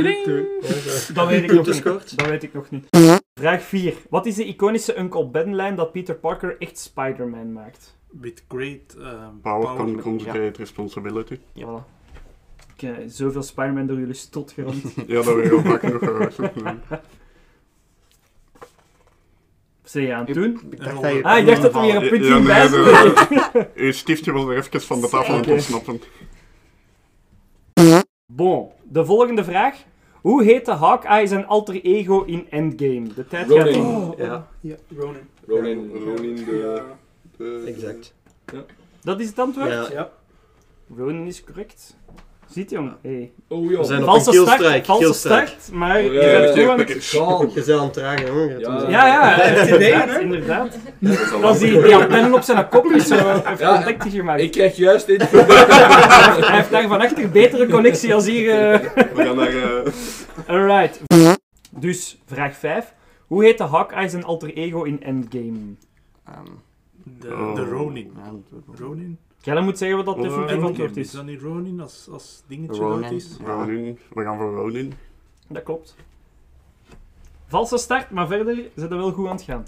Dat 1.15 1.29
weet 1.29 1.43
ik 1.43 1.53
nog 1.53 1.67
niet. 1.67 2.17
Dat 2.17 2.27
weet 2.29 2.43
ik 2.43 2.55
nog 2.55 2.71
niet. 2.71 2.87
Vraag 3.41 3.63
4. 3.63 3.95
Wat 4.11 4.27
is 4.27 4.35
de 4.35 4.45
iconische 4.45 4.99
Uncle 4.99 5.27
Ben-lijn 5.27 5.75
dat 5.75 5.93
Peter 5.93 6.15
Parker 6.15 6.57
echt 6.59 6.79
Spider-Man 6.79 7.53
maakt? 7.53 7.97
With 8.21 8.45
great 8.49 8.97
um, 8.99 9.41
Power 9.43 9.77
comes, 10.03 10.23
great 10.25 10.57
responsibility. 10.57 11.39
Ja. 11.53 11.67
Voilà. 11.67 12.02
Heb 12.87 13.03
zoveel 13.11 13.43
Spider-Man 13.43 13.87
door 13.87 13.99
jullie 13.99 14.15
stot 14.15 14.53
gerond. 14.53 14.83
Ja, 15.07 15.15
dat 15.15 15.25
heb 15.27 15.37
ik 15.45 15.53
al 15.53 15.61
vaak 15.61 15.81
genoeg 15.81 15.99
gehoord. 15.99 16.37
Wat 19.83 19.91
zeg 19.91 20.03
je 20.07 20.15
aan 20.15 20.25
het 20.25 20.35
doen? 20.35 20.61
Ik 20.71 20.79
dacht 20.85 21.03
dat 21.03 21.13
je- 21.13 21.23
Ah, 21.23 21.39
ik 21.39 21.47
dacht 21.47 21.63
dat 21.63 21.75
er 21.75 21.81
weer 21.81 21.95
een 22.03 22.09
puntje 22.09 22.29
Ja, 22.35 22.41
bij 22.43 22.69
nee. 23.53 23.67
Uw 23.87 23.93
stiftje 23.93 24.33
wil 24.33 24.51
er 24.51 24.57
even 24.57 24.81
van 24.81 25.01
de 25.01 25.09
tafel 25.09 25.35
aan 25.35 25.47
ontsnappen. 25.47 26.01
Bon, 28.33 28.69
de 28.83 29.05
volgende 29.05 29.45
vraag. 29.45 29.77
Hoe 30.21 30.43
heette 30.45 30.71
Hawkeye 30.73 31.27
zijn 31.27 31.47
alter 31.47 31.81
ego 31.85 32.23
in 32.23 32.47
Endgame? 32.51 33.07
De 33.15 33.27
tijd 33.27 33.49
Ronin. 33.49 33.65
gaat 33.67 33.75
in. 33.75 33.81
Oh, 33.83 34.19
Ja. 34.19 34.49
ja, 34.61 34.75
Ronin. 34.97 35.29
Ronin. 35.47 35.91
Ronin, 36.05 36.35
de... 36.35 36.83
de- 37.37 37.65
Exact. 37.67 38.15
Dat 39.01 39.21
is 39.21 39.27
het 39.29 39.39
antwoord? 39.39 39.69
Ja. 39.71 39.89
Ja. 39.93 40.11
Ronin 40.97 41.27
is 41.27 41.45
correct. 41.45 41.97
Ziet 42.53 42.71
je, 42.71 42.77
jong? 42.77 42.93
Hey. 43.03 43.33
Oh 43.49 43.67
We 43.67 43.73
joh. 43.73 43.85
zijn 43.85 43.99
op 44.01 44.05
Valse 44.09 44.31
een 44.39 44.47
start, 44.47 44.87
valse 44.87 45.13
start, 45.13 45.71
maar 45.73 45.97
Oh, 45.97 46.03
je 46.05 46.11
ja, 46.13 46.41
bent 46.41 46.55
ja, 46.55 46.63
gewoon... 46.63 46.79
ja. 46.87 46.95
Schaal. 47.01 47.41
Je 47.47 47.53
bent 47.55 47.71
aan 47.71 47.85
het 47.85 47.93
tragen, 47.93 48.27
jongen. 48.27 48.59
Ja. 48.59 48.89
Ja, 48.89 49.07
ja, 49.07 49.67
idee, 49.75 49.93
inderdaad, 49.93 50.09
hè? 50.15 50.19
inderdaad. 50.21 50.79
Als 51.43 51.59
die, 51.59 51.83
die 51.83 51.97
antennen 51.97 52.35
op 52.35 52.43
zijn 52.43 52.69
kop 52.69 52.85
is, 52.87 53.07
zo 53.07 53.15
heeft 53.45 53.59
Ja. 53.59 53.75
contacten 53.75 54.11
gemaakt. 54.11 54.41
Ik 54.41 54.51
krijg 54.51 54.77
juist 54.77 55.09
in. 55.09 55.21
Hij 55.31 56.57
heeft 56.57 56.71
daar 56.71 56.89
van 56.89 57.01
achter 57.01 57.31
betere 57.31 57.67
connectie 57.69 58.15
als 58.15 58.27
hier... 58.27 58.73
eh. 58.73 58.81
We 59.15 59.25
gaan 59.25 59.37
naar... 59.37 59.49
eh, 59.49 59.93
Alright. 60.47 61.01
Dus, 61.71 62.19
vraag 62.27 62.57
5. 62.57 62.93
Hoe 63.27 63.45
heette 63.45 63.65
Hawkeye 63.65 64.09
zijn 64.09 64.25
alter 64.25 64.55
ego 64.55 64.83
in 64.83 65.03
Endgame? 65.03 65.59
Ehm, 66.27 66.37
De, 67.21 67.29
Oh. 67.33 67.55
de 67.55 67.65
Ronin. 67.65 68.13
Ronin? 68.79 69.19
Jij 69.43 69.61
moet 69.61 69.79
zeggen 69.79 69.97
wat 69.97 70.07
dat 70.07 70.23
definitief 70.25 70.63
antwoord 70.63 70.97
Is 70.97 71.07
is. 71.07 71.13
dat 71.13 71.25
niet 71.25 71.41
Ronin 71.41 71.81
als, 71.81 72.09
als 72.13 72.43
dingetje 72.49 72.83
Ronin. 72.83 73.03
dood 73.03 73.11
is? 73.13 73.37
Ja. 73.45 73.53
Ronin. 73.65 73.99
We 74.15 74.23
gaan 74.23 74.37
voor 74.37 74.55
Ronin. 74.55 74.93
Dat 75.49 75.63
klopt. 75.63 75.97
Valse 77.49 77.79
start, 77.79 78.11
maar 78.11 78.27
verder 78.27 78.57
zijn 78.75 78.89
we 78.89 78.97
wel 78.97 79.13
goed 79.13 79.27
aan 79.29 79.37
het 79.37 79.43
gaan. 79.45 79.67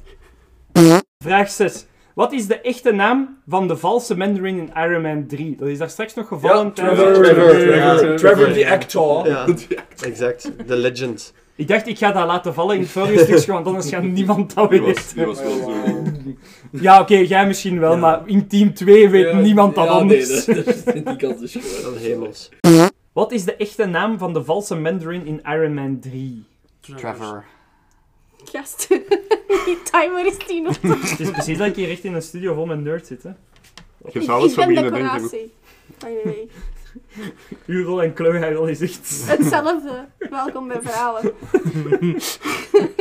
Vraag 1.24 1.50
6. 1.50 1.86
Wat 2.14 2.32
is 2.32 2.46
de 2.46 2.60
echte 2.60 2.92
naam 2.92 3.38
van 3.48 3.68
de 3.68 3.76
valse 3.76 4.16
Mandarin 4.16 4.58
in 4.58 4.70
Iron 4.76 5.02
Man 5.02 5.26
3? 5.26 5.56
Dat 5.56 5.68
is 5.68 5.78
daar 5.78 5.90
straks 5.90 6.14
nog 6.14 6.28
gevallen 6.28 6.64
Ja. 6.64 6.70
Trevor, 6.70 7.12
Trevor, 7.22 7.76
Ja. 7.76 7.96
Trevor, 7.96 8.16
Trevor 8.16 8.52
the 8.52 8.70
actor. 8.70 9.26
Ja, 9.28 9.46
exact. 10.10 10.50
The 10.66 10.76
legend. 10.76 11.34
Ik 11.54 11.68
dacht, 11.68 11.86
ik 11.86 11.98
ga 11.98 12.12
dat 12.12 12.26
laten 12.26 12.54
vallen 12.54 12.74
in 12.74 12.80
het 12.80 12.90
vorige 12.90 13.18
stukje, 13.24 13.52
want 13.52 13.66
anders 13.66 13.88
gaat 13.88 14.02
niemand 14.02 14.54
dat 14.54 14.70
die, 14.70 14.80
was, 14.80 14.88
weten. 14.94 15.16
die 15.16 15.24
was 15.26 15.40
wel 15.42 15.52
zo... 15.58 16.02
Ja, 16.70 17.00
oké, 17.00 17.16
jij 17.16 17.46
misschien 17.46 17.80
wel, 17.80 17.96
maar 17.96 18.22
in 18.26 18.46
team 18.48 18.74
2 18.74 19.08
weet 19.08 19.26
Ja, 19.26 19.38
niemand 19.38 19.74
dat 19.74 19.84
ja, 19.84 19.90
anders. 19.90 20.46
Nee, 20.46 20.64
dat, 20.64 20.82
dat, 20.84 20.94
die 20.94 21.16
kans 21.16 21.40
is 21.40 21.52
gewoon. 21.52 21.82
Dat 21.92 22.00
is 22.00 22.06
hemels. 22.06 22.50
Wat 23.12 23.32
is 23.32 23.44
de 23.44 23.56
echte 23.56 23.84
naam 23.84 24.18
van 24.18 24.32
de 24.32 24.44
valse 24.44 24.74
Mandarin 24.74 25.26
in 25.26 25.40
Iron 25.44 25.74
Man 25.74 25.98
3? 26.00 26.44
Trevor. 26.80 27.44
Gast, 28.44 28.88
die 29.66 29.78
timer 29.90 30.26
is 30.26 30.36
10 30.46 30.68
op. 30.68 30.76
Het 30.82 31.20
is 31.20 31.30
precies 31.30 31.58
dat 31.58 31.66
ik 31.66 31.76
hier 31.76 31.90
echt 31.90 32.04
in 32.04 32.14
een 32.14 32.22
studio 32.22 32.54
vol 32.54 32.66
met 32.66 32.80
nerds 32.80 33.08
zit, 33.08 33.22
hè. 33.22 33.30
Je 34.12 34.20
Ik, 34.20 34.22
ik 34.22 34.56
denken. 34.56 34.82
decoratie. 34.82 35.52
By 35.98 36.06
the 36.06 36.20
way. 36.24 36.48
Uw 37.66 37.84
rol 37.84 38.02
en 38.02 38.12
kleughijrol 38.12 38.66
is 38.66 38.80
echt... 38.80 39.26
Hetzelfde. 39.26 40.08
Welkom 40.30 40.68
bij 40.68 40.80
verhalen. 40.82 41.22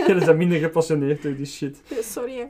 Jij 0.08 0.16
bent 0.16 0.38
minder 0.38 0.60
gepassioneerd 0.60 1.22
door 1.22 1.36
die 1.36 1.46
shit. 1.46 1.82
Sorry. 2.02 2.38
hè. 2.38 2.46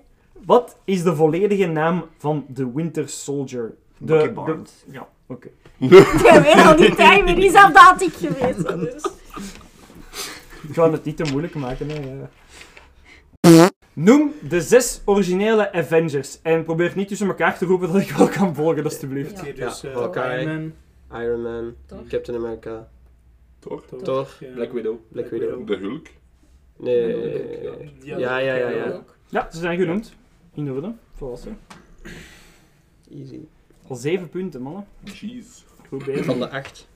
Wat 0.45 0.77
is 0.83 1.03
de 1.03 1.15
volledige 1.15 1.65
naam 1.65 2.05
van 2.17 2.45
de 2.47 2.71
Winter 2.73 3.09
Soldier? 3.09 3.73
De, 3.97 4.05
Bucky 4.05 4.31
Barnes. 4.31 4.83
ja, 4.91 5.07
oké. 5.27 5.47
Jij 5.77 6.41
weet 6.41 6.65
al 6.65 6.75
die 6.75 6.95
timer, 6.95 7.35
die 7.35 7.51
zelf 7.51 7.71
dat 7.71 8.01
ik 8.01 8.13
geweest. 8.13 8.67
Dus. 8.79 9.11
Ik 10.67 10.73
ga 10.73 10.91
het 10.91 11.03
niet 11.03 11.17
te 11.17 11.23
moeilijk 11.31 11.55
maken. 11.55 11.89
Hè. 11.89 11.99
ja. 13.49 13.69
Noem 13.93 14.33
de 14.49 14.61
zes 14.61 15.01
originele 15.05 15.71
Avengers. 15.71 16.39
En 16.41 16.63
probeer 16.63 16.91
niet 16.95 17.07
tussen 17.07 17.27
elkaar 17.27 17.57
te 17.57 17.65
roepen 17.65 17.91
dat 17.91 18.01
ik 18.01 18.09
wel 18.11 18.27
kan 18.27 18.55
volgen, 18.55 18.83
alstublieft. 18.83 19.39
Oké, 19.41 19.53
dus 19.53 19.83
eh, 19.83 19.93
Hawkeye. 19.93 20.41
Iron 20.41 20.71
Man, 21.09 21.21
Iron 21.21 21.41
Man, 21.41 21.73
Thor. 21.85 21.99
Captain 22.07 22.37
America, 22.37 22.87
Thor? 23.59 23.85
Thor, 23.85 24.01
Thor, 24.01 24.27
ja. 24.39 24.53
Black 24.53 24.71
Widow. 24.71 24.95
Black 25.11 25.29
Widow. 25.29 25.67
De 25.67 25.77
Hulk? 25.77 26.07
Nee, 26.77 27.07
Ja, 28.03 28.17
ja, 28.17 28.37
ja, 28.37 28.55
ja, 28.55 28.69
ja. 28.69 29.03
Ja, 29.29 29.47
ze 29.51 29.59
zijn 29.59 29.79
genoemd. 29.79 30.13
In 30.53 30.71
orde. 30.71 30.93
Volwassen. 31.17 31.57
Easy. 33.11 33.39
Al 33.87 33.95
zeven 33.95 34.29
punten, 34.29 34.61
mannen. 34.61 34.85
Jeez. 35.03 35.45
Goed 35.89 36.05
bezig. 36.05 36.25
Van 36.25 36.39
de 36.39 36.49
acht. 36.49 36.87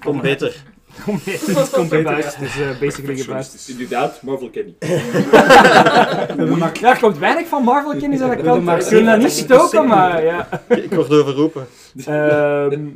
Kom 0.00 0.20
beter. 0.20 0.62
Kom 1.04 1.20
mee, 1.26 1.38
het 1.38 1.70
komt 1.70 1.92
gebuist. 1.92 2.38
Dus 2.38 2.60
eh 2.60 2.78
basically 2.80 3.16
gebuist. 3.16 3.68
Inderdaad, 3.68 4.22
Marvel 4.22 4.50
Kenny. 4.50 4.74
Ja, 6.80 6.90
er 6.92 6.98
komt 7.00 7.18
weinig 7.18 7.46
van 7.48 7.62
Marvel 7.62 7.96
kennis 7.96 8.20
aan 8.20 8.30
de 8.30 8.42
kant. 8.42 8.62
maar 8.64 8.78
Ik 8.80 8.86
wil 8.88 9.04
dat 9.04 9.18
niet 9.18 9.30
stoken, 9.30 9.86
maar 9.86 10.24
ja. 10.24 10.48
Ik 10.68 10.92
word 10.94 11.10
overroepen. 11.10 11.66
Ehm, 12.04 12.86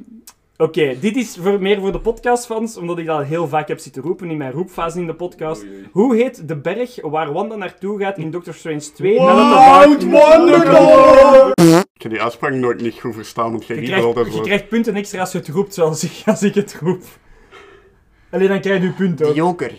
Oké, 0.60 0.98
dit 1.00 1.16
is 1.16 1.36
voor, 1.40 1.60
meer 1.62 1.80
voor 1.80 1.92
de 1.92 2.00
podcastfans, 2.00 2.76
omdat 2.76 2.98
ik 2.98 3.06
dat 3.06 3.24
heel 3.24 3.48
vaak 3.48 3.68
heb 3.68 3.78
zitten 3.78 4.02
roepen 4.02 4.30
in 4.30 4.36
mijn 4.36 4.52
roepfase 4.52 4.98
in 4.98 5.06
de 5.06 5.14
podcast. 5.14 5.62
Oei, 5.62 5.72
oei. 5.72 5.88
Hoe 5.92 6.16
heet 6.16 6.48
de 6.48 6.56
berg 6.56 7.00
waar 7.02 7.32
Wanda 7.32 7.56
naartoe 7.56 8.00
gaat 8.00 8.18
in 8.18 8.30
Doctor 8.30 8.54
Strange 8.54 8.92
2? 8.94 9.20
Mount 9.20 10.02
Wondergore! 10.04 11.52
Ik 11.92 12.02
heb 12.02 12.10
die 12.10 12.22
uitspraak 12.22 12.52
nooit 12.52 12.80
niet 12.80 13.00
goed 13.00 13.14
verstaan, 13.14 13.50
want 13.50 13.66
jij 13.66 13.76
Je 13.76 13.82
krijgt, 13.86 14.04
altijd 14.04 14.34
je 14.34 14.40
krijgt 14.40 14.68
punten 14.68 14.94
extra 14.94 15.20
als 15.20 15.32
je 15.32 15.38
het 15.38 15.48
roept 15.48 15.74
zoals 15.74 16.04
ik, 16.04 16.22
als 16.26 16.42
ik 16.42 16.54
het 16.54 16.78
roep. 16.80 17.02
Alleen 18.30 18.48
dan 18.48 18.60
krijg 18.60 18.82
je 18.82 18.90
punten. 18.92 19.26
De 19.26 19.30
ook. 19.30 19.36
Joker. 19.36 19.72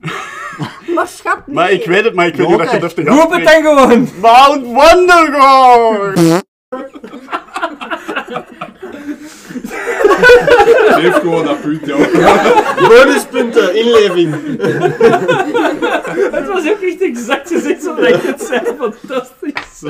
Maar 0.94 1.08
schat, 1.08 1.46
nee. 1.46 1.54
Maar 1.54 1.70
ik 1.70 1.84
weet 1.84 2.04
het, 2.04 2.14
maar 2.14 2.26
ik 2.26 2.34
weet 2.34 2.48
niet 2.48 2.58
dat 2.58 2.70
je 2.70 2.78
Joker. 2.78 2.88
deftig 2.88 3.14
Roep 3.14 3.30
het 3.32 3.44
dan 3.44 3.62
gewoon! 3.62 4.08
Mount 4.20 4.64
Wondergore! 4.64 6.42
Geef 10.88 11.14
gewoon 11.14 11.44
dat 11.44 11.60
punt, 11.60 11.86
joh. 11.86 12.12
Bonuspunten, 12.88 13.74
inleving. 13.74 14.34
Het 16.32 16.46
was 16.46 16.68
ook 16.70 16.80
echt 16.80 17.00
exact 17.00 17.48
gezegd 17.48 17.82
zoals 17.82 18.00
ik 18.00 18.22
het 18.22 18.42
zei. 18.42 18.60
Fantastisch. 18.78 19.82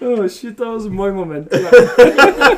Oh 0.00 0.28
shit, 0.28 0.56
dat 0.56 0.66
was 0.66 0.84
een 0.84 0.92
mooi 0.92 1.12
moment. 1.12 1.54
Ja. 1.54 2.56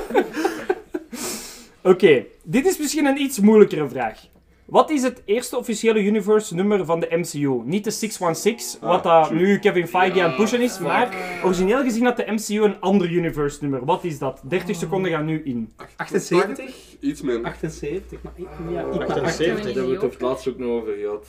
Oké, 1.82 2.24
dit 2.42 2.66
is 2.66 2.78
misschien 2.78 3.06
een 3.06 3.20
iets 3.20 3.40
moeilijkere 3.40 3.88
vraag. 3.88 4.18
Wat 4.66 4.90
is 4.90 5.02
het 5.02 5.22
eerste 5.24 5.56
officiële 5.56 6.02
universe 6.02 6.54
nummer 6.54 6.84
van 6.84 7.00
de 7.00 7.08
MCU? 7.10 7.62
Niet 7.64 7.84
de 7.84 7.90
616, 7.90 8.80
wat 8.80 9.02
dat 9.02 9.30
nu 9.30 9.58
Kevin 9.58 9.88
Feige 9.88 10.22
aan 10.22 10.28
het 10.28 10.36
pushen 10.36 10.60
is, 10.60 10.78
maar 10.78 11.16
origineel 11.44 11.82
gezien 11.82 12.04
had 12.04 12.16
de 12.16 12.32
MCU 12.32 12.62
een 12.62 12.80
ander 12.80 13.10
universe 13.10 13.58
nummer. 13.60 13.84
Wat 13.84 14.04
is 14.04 14.18
dat? 14.18 14.40
30 14.44 14.76
seconden 14.76 15.10
gaan 15.10 15.24
nu 15.24 15.42
in. 15.42 15.72
78? 15.96 16.74
Iets 17.00 17.22
meer. 17.22 17.44
78, 17.44 18.22
maar 18.22 18.32
ik, 18.36 18.46
ja, 18.70 18.80
ik 18.80 18.86
maar 18.86 19.06
78. 19.06 19.64
Daar 19.64 19.74
hebben 19.74 19.98
we 19.98 20.06
het 20.06 20.14
er 20.14 20.22
laatst 20.22 20.48
ook 20.48 20.58
nog 20.58 20.68
over 20.68 20.94
gehad. 20.94 21.26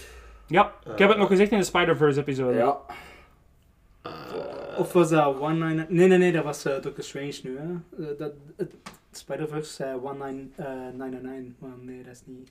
Ja, 0.47 0.73
ik 0.93 0.97
heb 0.99 1.09
het 1.09 1.17
nog 1.17 1.27
gezegd 1.27 1.51
in 1.51 1.57
de 1.57 1.63
Spider-Verse 1.63 2.19
episode. 2.19 2.57
Ja. 2.57 2.77
Of 4.77 4.93
was 4.93 5.09
dat 5.09 5.39
19... 5.39 5.85
Nee, 5.95 6.07
nee, 6.07 6.17
nee, 6.17 6.31
dat 6.31 6.43
was 6.43 6.65
eh, 6.65 6.81
Doctor 6.81 7.03
Strange 7.03 7.39
nu, 7.43 7.57
hè. 7.57 8.03
Eh, 8.03 8.17
dat, 8.17 8.31
het 8.55 8.73
Spider-Verse 9.11 9.73
zei 9.73 9.99
1999, 10.01 11.53
maar 11.59 11.71
nee, 11.81 12.03
dat 12.03 12.13
is 12.13 12.21
niet 12.25 12.49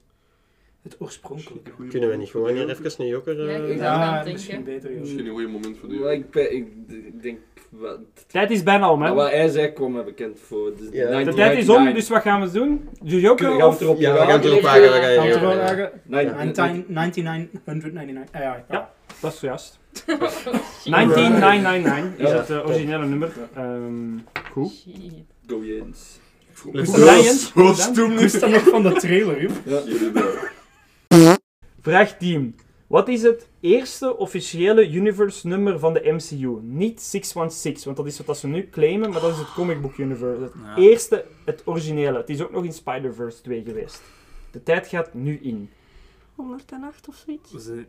het 0.92 1.00
oorspronkelijke. 1.00 1.70
Kunnen 1.88 2.08
we 2.08 2.16
niet 2.16 2.28
gewoon 2.28 2.54
hier 2.54 2.68
even 2.70 2.90
een 2.98 3.06
joker... 3.06 3.42
Ja, 3.42 3.48
eh, 3.58 3.70
ik 3.70 3.78
Ja, 3.78 4.24
misschien 4.32 4.64
beter, 4.64 4.90
Misschien 4.90 5.18
joh. 5.18 5.26
een 5.26 5.32
goede 5.32 5.48
moment 5.48 5.76
voor 5.78 5.88
de 5.88 5.94
ik, 6.14 6.30
ben- 6.30 6.56
ik, 6.56 6.66
ik 6.88 7.22
denk... 7.22 7.38
Wat, 7.70 7.98
Tijd 8.26 8.50
is 8.50 8.62
bijna 8.62 8.90
om, 8.92 9.00
hè? 9.02 9.06
maar 9.06 9.16
wat 9.16 9.30
hij 9.30 9.48
zei 9.48 9.72
kwam 9.72 9.92
mij 9.92 10.04
bekend 10.04 10.40
voor. 10.40 10.72
Dus 10.76 10.86
Ja. 10.92 11.24
De 11.24 11.34
tijd 11.34 11.58
is 11.58 11.68
om, 11.68 11.94
dus 11.94 12.08
wat 12.08 12.22
gaan 12.22 12.40
we 12.40 12.50
doen? 12.50 12.88
De 13.02 13.20
Joker 13.20 13.50
we 13.52 13.58
gaan 13.58 13.68
of... 13.68 13.80
erop 13.80 13.98
Ja, 13.98 14.12
we 14.12 14.18
gaan 14.18 14.28
het 14.30 14.44
erop 14.44 14.60
wagen, 14.60 14.82
we 14.82 14.88
gaan 14.88 15.26
het 15.26 15.40
wagen? 15.40 15.90
Nee, 16.04 16.24
1999. 16.24 18.34
Ah, 18.34 18.40
ja. 18.68 18.90
Dat 19.20 19.32
is 19.32 19.40
juist. 19.40 19.78
19999 20.84 22.18
is 22.26 22.32
het 22.32 22.50
eh, 22.50 22.66
originele 22.66 23.06
nummer. 23.06 23.32
Ehm, 23.54 24.18
goed. 24.52 24.86
Go 25.46 25.64
Jens. 25.64 26.20
Gedaan, 26.54 27.22
Jens. 27.22 27.50
Gedaan. 27.54 27.74
stoem 27.74 28.10
Ik 28.10 28.16
nu. 28.16 28.22
wist 28.22 28.40
dat 28.40 28.50
nog 28.50 28.62
van 28.68 28.82
de 28.82 28.92
trailer, 28.92 29.42
joh. 29.42 29.50
Ja. 29.64 29.80
Vraag 31.86 32.16
10. 32.18 32.54
Wat 32.86 33.08
is 33.08 33.22
het 33.22 33.48
eerste 33.60 34.16
officiële 34.16 34.90
universe 34.90 35.46
nummer 35.48 35.78
van 35.78 35.92
de 35.92 36.12
MCU? 36.12 36.58
Niet 36.62 37.00
616, 37.02 37.84
want 37.84 37.96
dat 37.96 38.06
is 38.06 38.16
wat 38.16 38.26
dat 38.26 38.38
ze 38.38 38.46
nu 38.46 38.68
claimen, 38.70 39.10
maar 39.10 39.20
dat 39.20 39.30
is 39.32 39.38
het 39.38 39.52
comic 39.52 39.80
book 39.80 39.96
universe. 39.96 40.42
Het 40.42 40.52
Ja. 40.64 40.76
eerste, 40.76 41.24
het 41.44 41.62
originele. 41.64 42.16
Het 42.18 42.28
is 42.30 42.42
ook 42.42 42.50
nog 42.52 42.64
in 42.64 42.72
Spider-Verse 42.72 43.42
2 43.42 43.62
geweest. 43.64 44.02
De 44.50 44.62
tijd 44.62 44.86
gaat 44.86 45.14
nu 45.14 45.38
in. 45.42 45.70
108 46.34 47.08
of 47.08 47.14
zoiets. 47.26 47.50
Ze- 47.64 47.84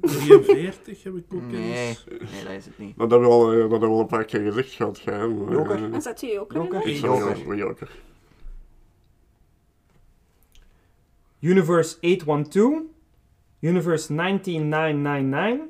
43 0.00 1.02
heb 1.02 1.16
ik 1.16 1.24
ook 1.34 1.50
Nee, 1.50 1.72
eens. 1.88 2.04
nee, 2.08 2.18
dat 2.44 2.52
is 2.52 2.64
het 2.64 2.78
niet. 2.78 2.96
Dat 2.98 3.10
hebben 3.10 3.28
we 3.28 3.34
al, 3.34 3.52
eh, 3.52 3.58
dat 3.60 3.70
hebben 3.70 3.88
we 3.88 3.94
al 3.94 4.00
een 4.00 4.06
paar 4.06 4.24
keer 4.24 4.40
gezegd 4.40 4.70
gehad. 4.72 4.98
Joker? 5.00 5.70
eh, 5.76 5.82
En 5.94 6.02
zet 6.02 6.20
je 6.20 6.26
Joker 6.26 6.56
in? 6.56 6.62
Joker? 6.94 7.36
Joker. 7.38 7.56
Joker. 7.56 7.90
Universe 11.40 11.96
812, 12.00 12.82
Universe 13.60 14.12
19999 14.12 15.66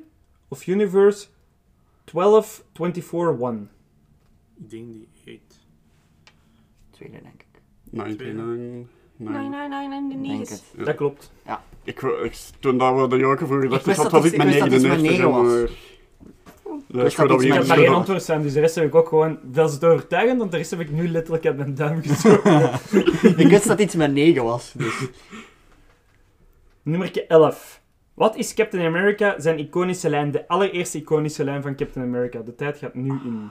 of 0.47 0.67
Universe 0.67 1.27
12241. 2.03 3.67
Ik 4.59 4.69
denk 4.69 4.85
die 4.93 5.07
8. 5.25 5.59
Tweede, 6.91 7.17
denk 7.23 7.41
ik. 7.41 7.61
99. 7.91 8.87
Nee, 9.19 9.47
nee, 9.49 9.49
nee, 9.49 9.87
nee, 9.87 9.87
nee, 9.87 10.09
Denk 10.09 10.21
nee. 10.25 10.39
het. 10.39 10.63
Ja. 10.77 10.83
Dat 10.83 10.95
klopt. 10.95 11.31
Ja. 11.45 11.63
Ik, 11.83 12.01
ik, 12.01 12.35
toen 12.59 12.77
dat 12.77 12.95
we 13.01 13.07
de 13.07 13.17
Joker 13.17 13.47
vroegen, 13.47 13.69
dacht 13.69 13.87
ik, 13.87 13.95
dat 13.95 14.03
dat 14.03 14.11
was 14.11 14.23
het- 14.23 14.31
ik 14.33 14.37
met 14.37 14.47
ik 14.47 14.53
wist 14.53 14.71
dat 14.71 14.81
het 14.81 14.81
iets 14.81 14.87
met 14.91 15.01
99 15.01 15.11
negen 15.11 15.31
was. 15.31 15.71
Dat 16.87 17.05
is 17.05 17.15
dat 17.15 17.27
dat 17.27 17.39
we 17.39 17.43
Ik 17.45 17.49
met 17.49 17.57
heb 17.57 17.67
hier 17.67 17.75
maar 17.75 17.85
één 17.85 17.93
antwoord 17.95 18.23
zijn, 18.23 18.41
dus 18.41 18.53
de 18.53 18.59
rest 18.59 18.75
heb 18.75 18.85
ik 18.85 18.95
ook 18.95 19.07
gewoon 19.07 19.39
wel 19.51 19.67
zit 19.67 19.83
overtuigend, 19.83 20.39
want 20.39 20.51
de 20.51 20.57
rest 20.57 20.69
heb 20.71 20.79
ik 20.79 20.91
nu 20.91 21.07
letterlijk 21.09 21.45
uit 21.45 21.57
mijn 21.57 21.75
duim 21.75 22.01
gestoken. 22.01 22.71
ik 23.43 23.47
wist 23.47 23.67
dat 23.67 23.79
iets 23.79 23.95
met 23.95 24.11
9 24.13 24.43
was. 24.43 24.73
Dus. 24.77 25.07
Nummer 26.87 27.27
11. 27.27 27.81
Wat 28.13 28.35
is 28.35 28.53
Captain 28.53 28.85
America 28.85 29.39
zijn 29.39 29.59
iconische 29.59 30.09
lijn, 30.09 30.31
de 30.31 30.47
allereerste 30.47 30.97
iconische 30.97 31.43
lijn 31.43 31.61
van 31.61 31.75
Captain 31.75 32.05
America? 32.05 32.39
De 32.39 32.55
tijd 32.55 32.77
gaat 32.77 32.93
nu 32.93 33.09
in. 33.09 33.49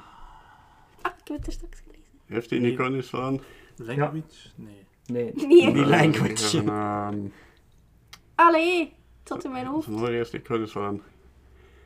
Ah, 1.03 1.13
ik 1.23 1.29
heb 1.29 1.37
het 1.37 1.47
er 1.47 1.53
straks 1.53 1.79
gelezen. 1.81 2.05
Heeft 2.27 2.51
hij 2.51 2.59
een 2.59 2.65
iconisch 2.65 3.15
aan? 3.15 3.41
Language? 3.77 4.21
Nee. 4.55 4.75
Nee. 5.07 5.33
Nee. 5.35 5.73
Die 5.73 5.87
language. 5.87 6.59
Ehm, 6.65 7.19
Allee, 8.35 8.93
zat 9.25 9.45
in 9.45 9.51
mijn 9.53 9.67
hoofd. 9.67 9.85
zijn 9.85 9.97
allereerste 9.99 10.37
iconisch 10.37 10.77
aan. 10.77 11.03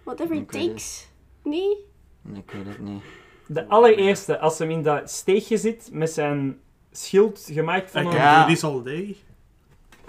Whatever 0.05 0.37
it 0.37 0.53
weet 0.53 0.67
takes. 0.69 1.09
Nee? 1.43 1.77
Nee, 2.23 2.41
ik 2.47 2.51
weet 2.51 2.67
het 2.67 2.79
niet. 2.79 3.03
De 3.47 3.69
allereerste, 3.69 4.39
als 4.39 4.59
hem 4.59 4.71
in 4.71 4.83
dat 4.83 5.11
steegje 5.11 5.57
zit 5.57 5.89
met 5.93 6.11
zijn 6.11 6.61
schild 6.91 7.49
gemaakt 7.53 7.91
van 7.91 8.03
I 8.03 8.05
een... 8.05 8.11
can 8.11 8.21
Ja. 8.21 8.43
do 8.43 8.49
this 8.53 8.65
all 8.65 8.83
day. 8.83 9.17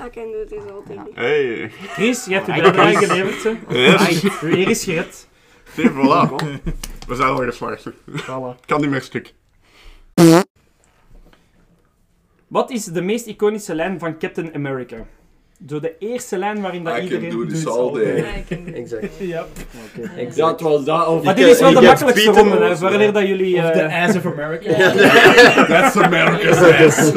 I 0.06 0.10
can 0.10 0.32
do 0.32 0.46
this 0.48 0.64
all 0.72 0.84
day. 0.88 0.98
Hey. 1.14 1.72
Chris, 1.94 2.26
je 2.26 2.34
hebt 2.34 2.46
de 2.46 2.52
Right. 2.52 2.76
bijdrage 2.76 3.06
geleverd, 3.06 3.44
hè. 3.44 3.52
Yes. 3.82 4.24
Uw 4.42 4.50
eer 4.50 4.70
is 4.70 4.84
gered. 4.84 5.28
Zie, 5.76 5.90
voilà. 5.90 6.36
We 7.08 7.16
zijn 7.16 7.28
al 7.30 7.36
geslaagd. 7.36 7.86
Voilà. 8.10 8.66
Kan 8.66 8.82
niet 8.82 8.90
meer 8.90 9.02
stuk. 9.02 9.34
Wat 12.48 12.72
is 12.72 12.84
de 12.86 13.02
meest 13.02 13.26
iconische 13.28 13.76
lijn 13.76 14.00
van 14.00 14.18
Captain 14.18 14.54
America? 14.56 14.96
Zo 15.68 15.80
de 15.80 15.96
eerste 16.00 16.38
lijn 16.38 16.62
waarin 16.62 16.84
dat 16.84 16.94
I 16.94 16.96
can 16.98 17.06
iedereen... 17.06 17.30
do 17.30 17.46
this 17.46 17.64
doet 17.64 17.78
all 17.78 17.92
day. 17.94 18.44
Exact. 18.74 19.18
Ja. 19.20 19.46
Oké. 19.98 20.12
Ja, 20.36 20.48
het 20.52 20.62
was 20.62 20.84
dat. 20.84 21.08
Of 21.08 21.24
Maar 21.24 21.40
Je 21.40 21.46
dit 21.46 21.54
is 21.54 21.60
wel 21.60 21.72
kan- 21.74 21.82
de 21.82 21.88
je 21.88 21.94
makkelijkste 21.94 22.32
ronde, 22.32 22.58
hè. 22.66 22.76
Wanneer 22.78 23.14
dat 23.14 23.28
jullie... 23.28 23.58
Of 23.58 23.64
eh, 23.64 23.72
The 23.72 23.94
Ass 23.96 24.16
of 24.18 24.26
America. 24.26 24.74
That's 25.74 25.96
America's 25.98 26.58
ass. 26.82 27.12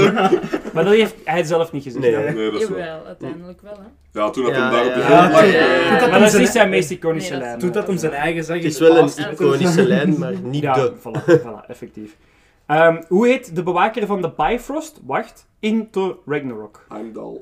Maar 0.75 0.85
dat 0.85 0.93
heeft 0.95 1.15
hij 1.25 1.45
zelf 1.45 1.73
niet 1.73 1.83
gezegd. 1.83 2.05
Nee. 2.05 2.15
hè. 2.15 2.33
Nee, 2.33 2.51
dat 2.51 2.61
is 2.61 2.69
waar. 2.69 2.79
Jawel, 2.79 3.05
uiteindelijk 3.07 3.61
wel, 3.63 3.73
hè. 3.73 4.21
Ja, 4.21 4.31
toen 4.31 4.45
had 4.45 4.55
Ja, 4.55 4.61
hem 4.63 4.71
daar 4.73 4.87
op 4.87 4.93
grond 5.03 5.33
lag. 5.33 5.45
eh, 5.45 6.01
dat 6.01 6.11
Maar 6.11 6.19
dat 6.19 6.23
is 6.23 6.31
zijn- 6.31 6.43
niet 6.43 6.51
zijn 6.53 6.69
meest 6.71 6.91
iconische 6.91 7.33
dat 7.33 7.41
lijn. 7.41 7.59
Toen 7.59 7.73
dat 7.73 7.87
hem 7.87 7.97
zijn 7.99 8.13
eigen 8.13 8.45
zag 8.45 8.55
Het 8.57 8.65
in 8.65 8.71
is 8.71 8.77
de 8.77 8.85
wel 8.85 8.99
een 8.99 9.33
iconische 9.33 9.87
lijn, 9.87 10.19
maar 10.19 10.33
niet 10.43 10.63
de. 10.63 10.93
Voilà, 11.01 11.67
effectief. 11.69 12.17
Ehm, 12.67 13.03
hoe 13.09 13.27
heet 13.29 13.57
de 13.57 13.63
bewaker 13.63 14.07
van 14.07 14.23
de 14.23 14.31
Bifrost? 14.37 15.01
Wacht. 15.07 15.47
Into 15.61 16.23
Ragnarok. 16.27 16.85
Heimdall. 16.89 17.41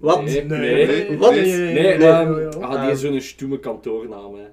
Wat? 0.00 0.24
Nee, 0.24 0.44
Nee. 0.44 0.86
nee. 0.86 1.18
Wat? 1.18 1.30
Nee, 1.30 1.42
Nee, 1.44 1.56
nee, 1.72 1.72
nee, 1.98 2.08
ehm, 2.08 2.32
nee, 2.34 2.44
nee. 2.46 2.64
ah, 2.64 2.82
die 2.82 2.90
is 2.90 3.00
zo'n 3.00 3.20
stoeme 3.20 3.58
kantoornaam, 3.58 4.34
hè. 4.34 4.44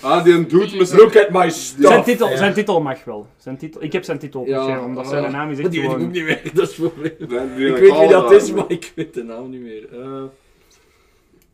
Ah, 0.00 0.24
die 0.24 0.46
doet 0.46 0.78
met 0.78 0.88
zijn... 0.88 1.00
Look 1.00 1.16
at 1.16 1.30
my 1.30 1.50
stuff! 1.50 1.86
Zijn 1.88 2.04
titel, 2.04 2.28
Ja. 2.28 2.36
zijn 2.36 2.54
titel 2.54 2.80
mag 2.80 3.04
wel. 3.04 3.26
Zijn 3.36 3.56
titel, 3.56 3.82
ik 3.82 3.92
heb 3.92 4.04
zijn 4.04 4.18
titel 4.18 4.40
opgeschreven, 4.40 4.84
omdat 4.84 5.08
zijn 5.08 5.32
naam 5.32 5.50
is 5.50 5.58
echt 5.58 5.70
die 5.70 5.80
weet 5.80 5.88
ik 5.90 5.94
gewoon... 5.96 6.08
ook 6.08 6.14
niet 6.14 6.24
meer, 6.24 6.40
dat 6.54 6.68
is 6.70 6.76
het 6.76 6.92
probleem. 6.92 7.14
Die 7.18 7.26
Ik 7.68 7.74
een 7.74 7.80
weet 7.80 7.98
wie 7.98 8.08
dat 8.08 8.24
naam. 8.24 8.32
is, 8.32 8.52
maar 8.52 8.64
ik 8.70 8.92
weet 8.94 9.14
de 9.14 9.22
naam 9.22 9.50
niet 9.50 9.60
meer. 9.60 10.00
Eh, 10.00 10.22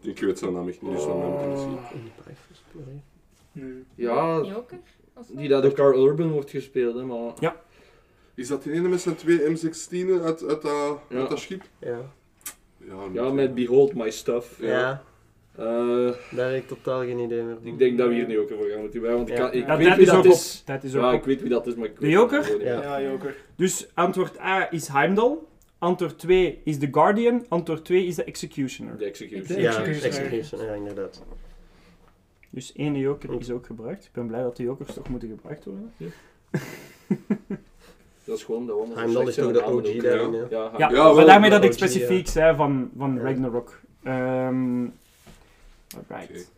Ik 0.01 0.21
weet 0.21 0.39
zijn 0.39 0.53
naam 0.53 0.69
echt 0.69 0.83
niet, 0.83 0.93
dus 0.93 1.03
van 1.03 1.19
mij 1.19 1.29
moeten 1.29 1.59
zien. 1.59 1.79
ja, 3.95 4.41
Joker? 4.45 4.79
of 5.15 5.27
zo? 5.27 5.33
die 5.37 5.49
dat 5.49 5.63
door 5.63 5.73
Carl 5.73 6.07
Urban 6.07 6.31
wordt 6.31 6.51
gespeeld, 6.51 6.95
hè, 6.95 7.03
maar... 7.05 7.33
Is 8.35 8.49
dat 8.49 8.63
die 8.63 8.73
ene 8.73 8.89
met 8.89 9.01
zijn 9.01 9.17
twee 9.17 9.39
M16'en 9.41 10.23
uit, 10.23 10.45
uit, 10.49 10.63
dat, 10.63 10.99
Ja. 11.09 11.19
uit 11.19 11.29
dat 11.29 11.39
schip? 11.39 11.63
Ja. 11.79 11.99
Ja, 12.89 12.95
Ja, 13.13 13.31
met 13.31 13.55
Behold 13.55 13.95
My 13.95 14.11
Stuff. 14.11 14.57
Ja, 14.61 15.03
Eh, 15.59 16.11
daar 16.31 16.51
heb 16.53 16.63
ik 16.63 16.67
totaal 16.69 17.01
geen 17.01 17.19
idee 17.19 17.43
meer 17.43 17.57
van. 17.63 17.67
ik 17.67 17.79
denk 17.79 17.99
dat 17.99 18.09
we 18.09 18.15
hier 18.15 18.27
niet 18.27 18.37
ook 18.37 18.53
over 18.53 18.71
gaan 18.71 18.81
moeten 18.81 19.01
bij, 19.01 19.13
want 19.13 19.29
ik, 19.29 19.37
Ja. 19.37 19.43
kan, 19.49 19.53
ik 19.59 19.67
Ja, 19.67 19.77
weet 19.77 19.97
wie 19.97 20.07
dat 20.07 20.27
op. 20.27 20.33
is. 20.33 20.63
Tijd 20.67 20.85
is 20.85 20.95
ook 20.97 21.03
Ja, 21.03 21.13
ik 21.13 21.25
weet 21.25 21.41
wie 21.41 21.51
dat 21.51 21.67
is, 21.67 21.75
maar 21.75 21.87
ik 21.87 21.95
De 21.95 22.01
weet 22.01 22.11
Joker? 22.13 22.65
Ja. 22.65 22.83
Ja, 22.83 23.03
Joker. 23.11 23.37
Dus 23.57 23.89
antwoord 23.95 24.41
A 24.41 24.69
is 24.73 24.89
Heimdall. 24.89 25.37
Antwoord 25.79 26.19
2 26.19 26.61
is 26.65 26.79
The 26.79 26.89
Guardian. 26.91 27.45
Antwoord 27.49 27.85
2 27.85 28.07
is 28.07 28.15
The 28.15 28.25
Executioner. 28.25 28.99
De 28.99 29.05
Execution. 29.05 29.47
De 29.57 29.61
Ja, 29.63 29.69
Executioner. 29.71 30.05
Execution, 30.27 30.65
ja, 30.65 30.73
inderdaad. 30.73 31.23
Dus 32.51 32.73
één 32.73 32.95
joker 32.97 33.41
is 33.41 33.51
ook 33.51 33.67
gebruikt. 33.67 34.05
Ik 34.05 34.11
ben 34.13 34.27
blij 34.27 34.43
dat 34.43 34.57
de 34.57 34.63
jokers 34.63 34.95
toch 34.95 35.09
moeten 35.09 35.29
gebruikt 35.29 35.65
worden. 35.65 35.93
Dat 38.25 38.37
is 38.37 38.45
gewoon 38.45 38.67
de 38.67 38.73
one. 38.73 38.95
Heimdall 38.95 39.27
is 39.27 39.35
toch 39.35 39.53
de 39.53 39.65
OG 39.65 39.97
daarin, 40.03 40.33
ja. 40.33 40.47
Ja, 40.51 40.71
Ja. 40.79 40.91
Ja, 40.91 41.13
maar 41.13 41.25
daarmee 41.25 41.51
dat 41.51 41.65
ik 41.65 41.73
specifiek 41.73 42.27
zei 42.29 42.57
van, 42.57 42.91
van 42.97 43.19
Ragnarok. 43.19 43.81
Ehm 44.03 44.85
alright. 46.11 46.53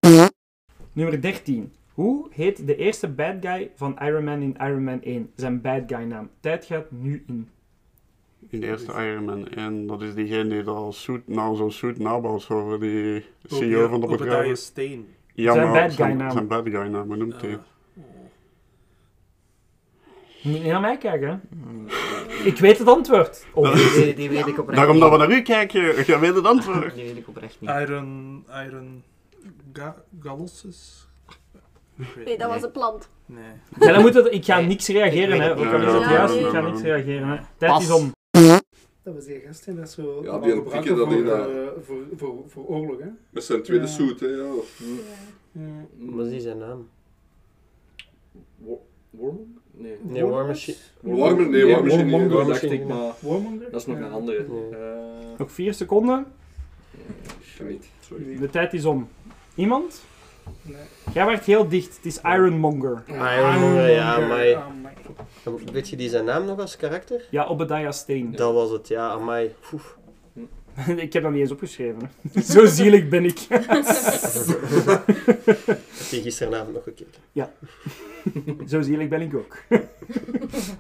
Nummer 0.93 1.21
13. 1.21 1.73
Hoe 1.95 2.27
heet 2.31 2.67
de 2.67 2.77
eerste 2.77 3.09
bad 3.09 3.35
guy 3.41 3.71
van 3.75 3.99
Iron 4.03 4.25
Man 4.25 4.43
in 4.43 4.57
Iron 4.61 4.85
Man 4.85 5.03
1? 5.03 5.31
Zijn 5.37 5.61
bad 5.61 5.83
guy 5.87 6.03
naam. 6.03 6.31
Tijd 6.41 6.65
gaat 6.65 6.91
nu 6.91 7.25
in. 7.27 7.49
In 8.49 8.61
de 8.61 8.67
eerste 8.67 8.93
Iron 8.93 9.25
Man. 9.25 9.49
En 9.49 9.87
dat 9.87 10.03
is 10.03 10.15
diegene 10.15 10.49
die 10.49 10.63
dat 10.63 10.95
suit, 10.95 11.29
nou, 11.29 11.57
zo'n 11.57 11.71
suit 11.73 11.99
nabouwt 11.99 12.49
over 12.51 12.81
die 12.81 13.25
CEO 13.47 13.89
van 13.89 14.01
de 14.01 14.07
bedrijf. 14.07 14.59
Steen. 14.59 15.07
Ja, 15.35 15.53
Zijn 15.53 15.71
maar 15.71 15.83
bad 15.83 15.93
guy 15.95 16.13
naam. 16.13 16.31
zijn 16.31 16.47
bad 16.47 16.63
guy 16.69 16.87
naam, 16.87 17.07
hoe 17.07 17.17
noemt 17.17 17.41
hij? 17.41 17.59
Niet 20.43 20.65
naar 20.65 20.81
mij 20.81 20.99
kijken. 20.99 21.29
hè. 21.29 22.45
Ik 22.45 22.59
weet 22.59 22.79
het 22.79 22.89
antwoord. 22.89 23.47
Of 23.55 23.71
Die, 24.15 24.29
weet 24.31 24.47
ik 24.47 24.59
oprecht 24.59 24.79
Daarom 24.79 24.99
dat 24.99 25.11
we 25.11 25.17
naar 25.17 25.31
u 25.31 25.43
kijken, 25.43 26.05
jij 26.05 26.19
weet 26.19 26.35
het 26.35 26.45
antwoord. 26.47 26.95
Die 26.95 27.05
weet 27.05 27.17
ik 27.17 27.29
oprecht 27.29 27.61
niet. 27.61 27.71
Iron... 27.71 28.45
Iron... 28.67 29.03
Ga 29.73 30.05
Galossus? 30.21 31.09
Nee, 32.25 32.39
dat 32.39 32.49
was 32.49 32.63
een 32.63 32.71
plant. 32.71 33.09
Nee. 33.27 33.45
Ja, 33.81 33.93
dan 33.93 34.01
moet 34.01 34.15
het, 34.15 34.33
ik 34.33 34.45
ga 34.45 34.57
Nee, 34.59 34.67
niks 34.67 34.89
reageren, 34.89 35.35
ik 35.35 35.41
hè. 35.41 35.51
Ook 35.53 35.59
het 35.59 35.73
al 35.73 35.81
is 35.87 35.93
het 35.93 36.11
juist, 36.11 36.35
ik 36.35 36.47
ga 36.47 36.61
niks 36.61 36.81
reageren, 36.81 37.29
hè. 37.29 37.37
Tijd 37.57 37.73
Pas. 37.73 37.83
is 37.85 37.91
om. 37.91 38.13
Dat 39.03 39.15
was 39.15 39.25
die 39.25 39.41
gast, 39.47 39.65
hè, 39.67 39.75
dat 39.75 39.87
is 39.87 39.93
zo 39.95 40.21
Ja, 40.23 40.39
die 40.39 40.63
prikken 40.63 40.97
dat 40.97 41.07
voor, 41.09 41.17
in, 41.17 41.27
hè. 41.27 41.65
eh, 41.65 41.69
voor, 41.83 41.97
voor, 42.17 42.35
voor 42.47 42.65
oorlog, 42.67 42.99
hè. 42.99 43.07
Met 43.31 43.45
zijn 43.45 43.63
tweede 43.63 43.85
Ja. 43.85 43.91
suit, 43.91 44.21
hè, 44.21 44.27
ja. 44.27 44.45
Ja. 45.53 45.63
Wat 45.99 46.25
is 46.27 46.31
die 46.33 46.41
zijn 46.41 46.59
naam? 46.59 46.89
War- 48.57 48.77
Warmonger? 49.11 49.47
Nee. 49.71 49.97
Nee, 50.03 50.25
War 50.25 50.47
Machine. 50.47 50.77
Nee, 51.01 51.17
War 51.75 51.85
Machine 51.85 52.29
dacht 52.47 52.63
ik, 52.63 52.87
maar 52.87 53.13
Warmonger? 53.21 53.71
dat 53.71 53.81
is 53.81 53.87
nog 53.87 53.97
een 53.97 54.11
andere. 54.13 54.45
Eh, 54.71 55.39
Nog 55.39 55.53
vier 55.53 55.75
seconden. 55.75 56.27
De 58.39 58.49
tijd 58.51 58.73
is 58.73 58.85
om. 58.85 59.09
Iemand? 59.55 60.03
Nee. 60.63 60.77
Jij 61.13 61.27
werd 61.27 61.45
heel 61.45 61.69
dicht. 61.69 61.97
Het 61.97 62.07
is 62.07 62.21
Ironmonger. 62.23 63.03
Ironmonger, 63.09 63.91
ja, 63.91 64.19
maar... 64.19 64.55
Ah, 64.55 64.65
amai. 64.67 64.95
Weet 65.73 65.89
je 65.89 65.97
die 65.97 66.09
zijn 66.09 66.25
naam 66.25 66.45
nog 66.45 66.59
als 66.59 66.77
karakter? 66.77 67.25
Ja, 67.31 67.45
Obadiah 67.45 67.93
Steen. 67.93 68.33
Dat 68.37 68.55
was 68.55 68.71
het, 68.71 68.89
ja, 68.89 69.09
amai. 69.09 69.55
Oef. 69.73 69.99
ik 70.97 71.13
heb 71.13 71.23
dat 71.23 71.33
niet 71.33 71.41
eens 71.41 71.51
opgeschreven. 71.51 72.11
hè. 72.33 72.41
Zo 72.55 72.67
zielig 72.67 73.09
ben 73.09 73.25
ik. 73.25 73.39
Heb 76.01 76.19
je 76.19 76.23
gisteravond 76.23 76.75
nog 76.75 76.83
gekeken? 76.83 77.51
Zo 78.69 78.81
zielig 78.83 79.09
ben 79.09 79.21
ik 79.21 79.35
ook. 79.35 79.57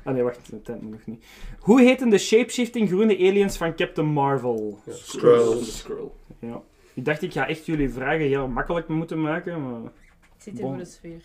ah 0.04 0.14
nee, 0.14 0.22
wacht. 0.22 0.50
De 0.50 0.62
tijd 0.62 0.82
nog 0.82 1.00
niet. 1.04 1.24
Hoe 1.58 1.80
heten 1.82 2.08
de 2.08 2.18
shapeshifting 2.18 2.88
groene 2.88 3.14
aliens 3.18 3.56
van 3.56 3.74
Captain 3.74 4.06
Marvel? 4.08 4.78
Ja, 4.86 4.92
Skrull. 4.92 5.62
Skrull. 5.64 6.08
Ja. 6.40 6.62
Ik 7.00 7.06
dacht, 7.06 7.22
ik 7.22 7.32
ga 7.32 7.46
echt 7.48 7.66
jullie 7.66 7.90
vragen 7.90 8.20
heel 8.26 8.48
makkelijk 8.48 8.88
moeten 8.88 9.20
maken, 9.20 9.62
maar... 9.62 9.80
Ik 10.20 10.42
zit 10.42 10.52
hier 10.52 10.62
Bon. 10.62 10.70
voor 10.70 10.78
de 10.78 10.84
sfeer. 10.90 11.22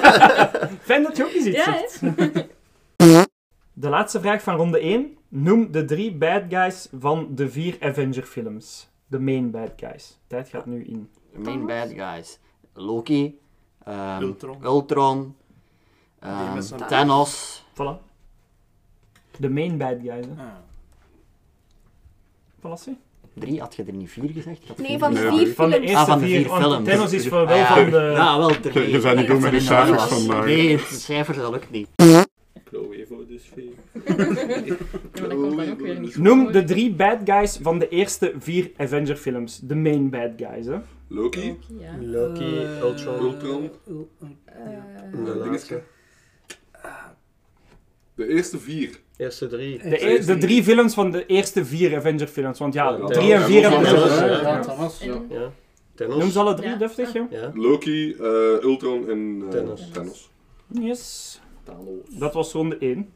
Fijn 0.88 1.02
dat 1.02 1.16
je 1.16 1.24
ook 1.24 1.30
eens 1.32 1.46
iets 1.46 1.56
Ja, 1.56 1.64
zegt. 1.64 2.00
De 3.72 3.88
laatste 3.88 4.20
vraag 4.20 4.42
van 4.42 4.56
ronde 4.56 4.78
1. 4.78 5.16
Noem 5.28 5.70
de 5.72 5.84
drie 5.84 6.14
bad 6.16 6.42
guys 6.48 6.88
van 6.98 7.28
de 7.34 7.50
vier 7.50 7.76
Avenger-films. 7.80 8.90
De 9.06 9.18
main 9.20 9.50
bad 9.50 9.72
guys. 9.76 10.18
Tijd 10.26 10.48
gaat 10.48 10.66
nu 10.66 10.84
in. 10.84 11.10
De 11.32 11.38
main 11.38 11.66
bad 11.66 11.88
guys. 11.88 12.38
Loki. 12.74 13.40
ehm, 13.84 14.22
Ultron. 14.62 15.36
Ehm, 16.18 16.60
Thanos. 16.88 17.64
Voilà. 17.72 18.00
De 19.38 19.50
main 19.50 19.76
bad 19.78 19.96
guys, 20.02 20.26
hè. 20.26 20.42
Ah. 20.42 20.56
Voilà, 22.60 22.82
zie. 22.82 22.98
Drie, 23.34 23.60
had 23.60 23.74
je 23.74 23.84
er 23.84 23.92
niet 23.92 24.10
vier 24.10 24.30
gezegd? 24.32 24.58
Had 24.68 24.78
Nee, 24.78 24.98
van 24.98 25.14
de 25.14 25.20
vier 25.20 25.54
Van 25.54 25.70
de 25.70 25.74
films. 25.76 25.90
eerste 25.90 25.96
Ah, 25.96 26.06
van 26.06 26.18
de 26.20 26.26
vier, 26.26 26.44
films. 26.48 26.84
Thanos 26.88 27.12
is 27.12 27.28
voor 27.28 27.38
Ah, 27.38 27.48
wel 27.48 27.56
ja. 27.56 27.74
van 27.74 27.90
de... 27.90 27.96
Ja, 28.14 28.38
wel 28.38 28.60
drie. 28.60 28.82
Je- 28.84 28.90
je 28.90 28.98
bent 28.98 29.16
niet 29.18 29.30
goed 29.30 29.40
met 29.40 29.50
de 29.52 29.60
cijfers 29.60 30.02
vandaag. 30.02 30.44
Nee, 30.44 30.76
de 30.76 30.82
cijfers, 30.94 31.36
dat 31.38 31.50
lukt 31.52 31.70
niet. 31.70 31.88
Chloe 32.64 33.04
voor 33.08 33.26
de 33.28 33.38
sfeer. 33.38 33.72
Ja, 34.04 34.14
maar 35.20 35.28
dat 35.28 35.38
komt 35.38 35.56
dan 35.56 35.70
ook 35.70 35.80
weer 35.80 36.00
niet 36.00 36.14
goed 36.14 36.22
Noem 36.22 36.52
de 36.52 36.64
drie 36.64 36.94
bad 36.94 37.18
guys 37.24 37.58
van 37.62 37.78
de 37.78 37.88
eerste 37.88 38.32
vier 38.38 38.70
Avenger 38.76 39.16
films. 39.16 39.58
De 39.62 39.74
main 39.74 40.10
bad 40.10 40.30
guys, 40.36 40.66
hè. 40.66 40.76
Loki, 41.08 41.58
Ja. 41.78 41.96
Loki, 42.00 42.56
Eh, 42.56 42.80
Ultron, 42.80 43.20
Ultron, 43.20 43.70
Eh, 44.44 44.54
en 45.12 45.24
de 45.24 45.80
de 48.14 48.28
eerste 48.28 48.58
vier. 48.58 49.00
Eerste 49.16 49.46
drie. 49.46 49.78
De, 49.78 50.06
e- 50.10 50.24
de 50.24 50.38
drie 50.38 50.62
films 50.62 50.94
van 50.94 51.10
de 51.10 51.26
eerste 51.26 51.64
vier 51.64 51.96
Avenger 51.96 52.26
films. 52.26 52.58
Want 52.58 52.74
ja, 52.74 52.90
Ja, 53.00 53.06
drie 53.06 53.32
en 53.32 53.42
vier 53.42 53.70
hebben. 53.70 53.90
Ja, 54.40 54.60
Thanos. 54.60 55.04
Noem 56.18 56.30
ze 56.30 56.38
alle 56.38 56.54
drie, 56.54 56.68
Ja. 56.70 56.76
deftig, 56.76 57.12
joh. 57.12 57.30
Ja. 57.30 57.50
Loki, 57.54 58.12
eh, 58.12 58.62
Ultron 58.64 59.08
en 59.10 59.42
eh, 59.44 59.48
Thanos. 59.48 59.90
Thanos. 59.92 60.30
Yes. 60.66 61.40
Thanos. 61.64 61.84
Dat 62.08 62.34
was 62.34 62.52
ronde 62.52 62.76
1. 62.78 63.12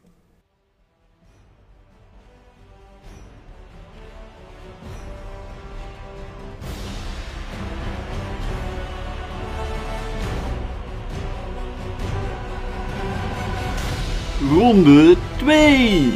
Ronde 14.51 15.17
2. 15.39 16.13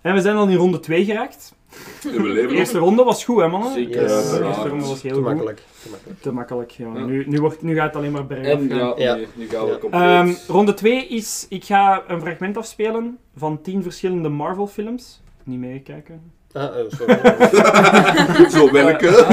En 0.00 0.14
we 0.14 0.20
zijn 0.20 0.36
al 0.36 0.48
in 0.48 0.56
ronde 0.56 0.80
2 0.80 1.04
geraakt. 1.04 1.54
De 2.02 2.48
eerste 2.50 2.78
ronde 2.78 3.04
was 3.04 3.24
goed, 3.24 3.40
hè, 3.40 3.48
mannen? 3.48 3.72
Zeker. 3.72 4.02
Yes. 4.02 4.30
De 4.30 4.44
eerste 4.44 4.68
ronde 4.68 4.86
was 4.86 5.02
heel 5.02 5.10
Te 5.10 5.16
goed. 5.16 5.24
makkelijk. 5.26 5.62
Te 5.82 5.88
makkelijk. 5.90 6.20
Te 6.20 6.32
makkelijk, 6.32 6.70
ja. 6.70 6.86
Ja. 6.94 7.04
Nu, 7.04 7.24
nu, 7.28 7.40
wordt, 7.40 7.62
nu 7.62 7.74
gaat 7.74 7.86
het 7.86 7.96
alleen 7.96 8.12
maar 8.12 8.26
bergaf 8.26 8.60
gaan. 8.68 8.94
ja, 8.96 9.14
nee, 9.14 9.26
nu 9.34 9.48
gaan 9.48 9.66
we 9.66 9.78
compleet. 9.78 10.02
Ehm, 10.02 10.32
ronde 10.48 10.74
2 10.74 11.06
is, 11.06 11.46
ik 11.48 11.64
ga 11.64 12.04
een 12.08 12.20
fragment 12.20 12.56
afspelen 12.56 13.18
van 13.36 13.60
10 13.62 13.82
verschillende 13.82 14.28
Marvel 14.28 14.66
films. 14.66 15.22
Niet 15.44 15.58
meekijken. 15.58 16.32
Ah, 16.52 16.64
eh, 16.64 16.84
sorry. 16.88 18.50
Zo 18.50 18.70
werken. 18.72 19.14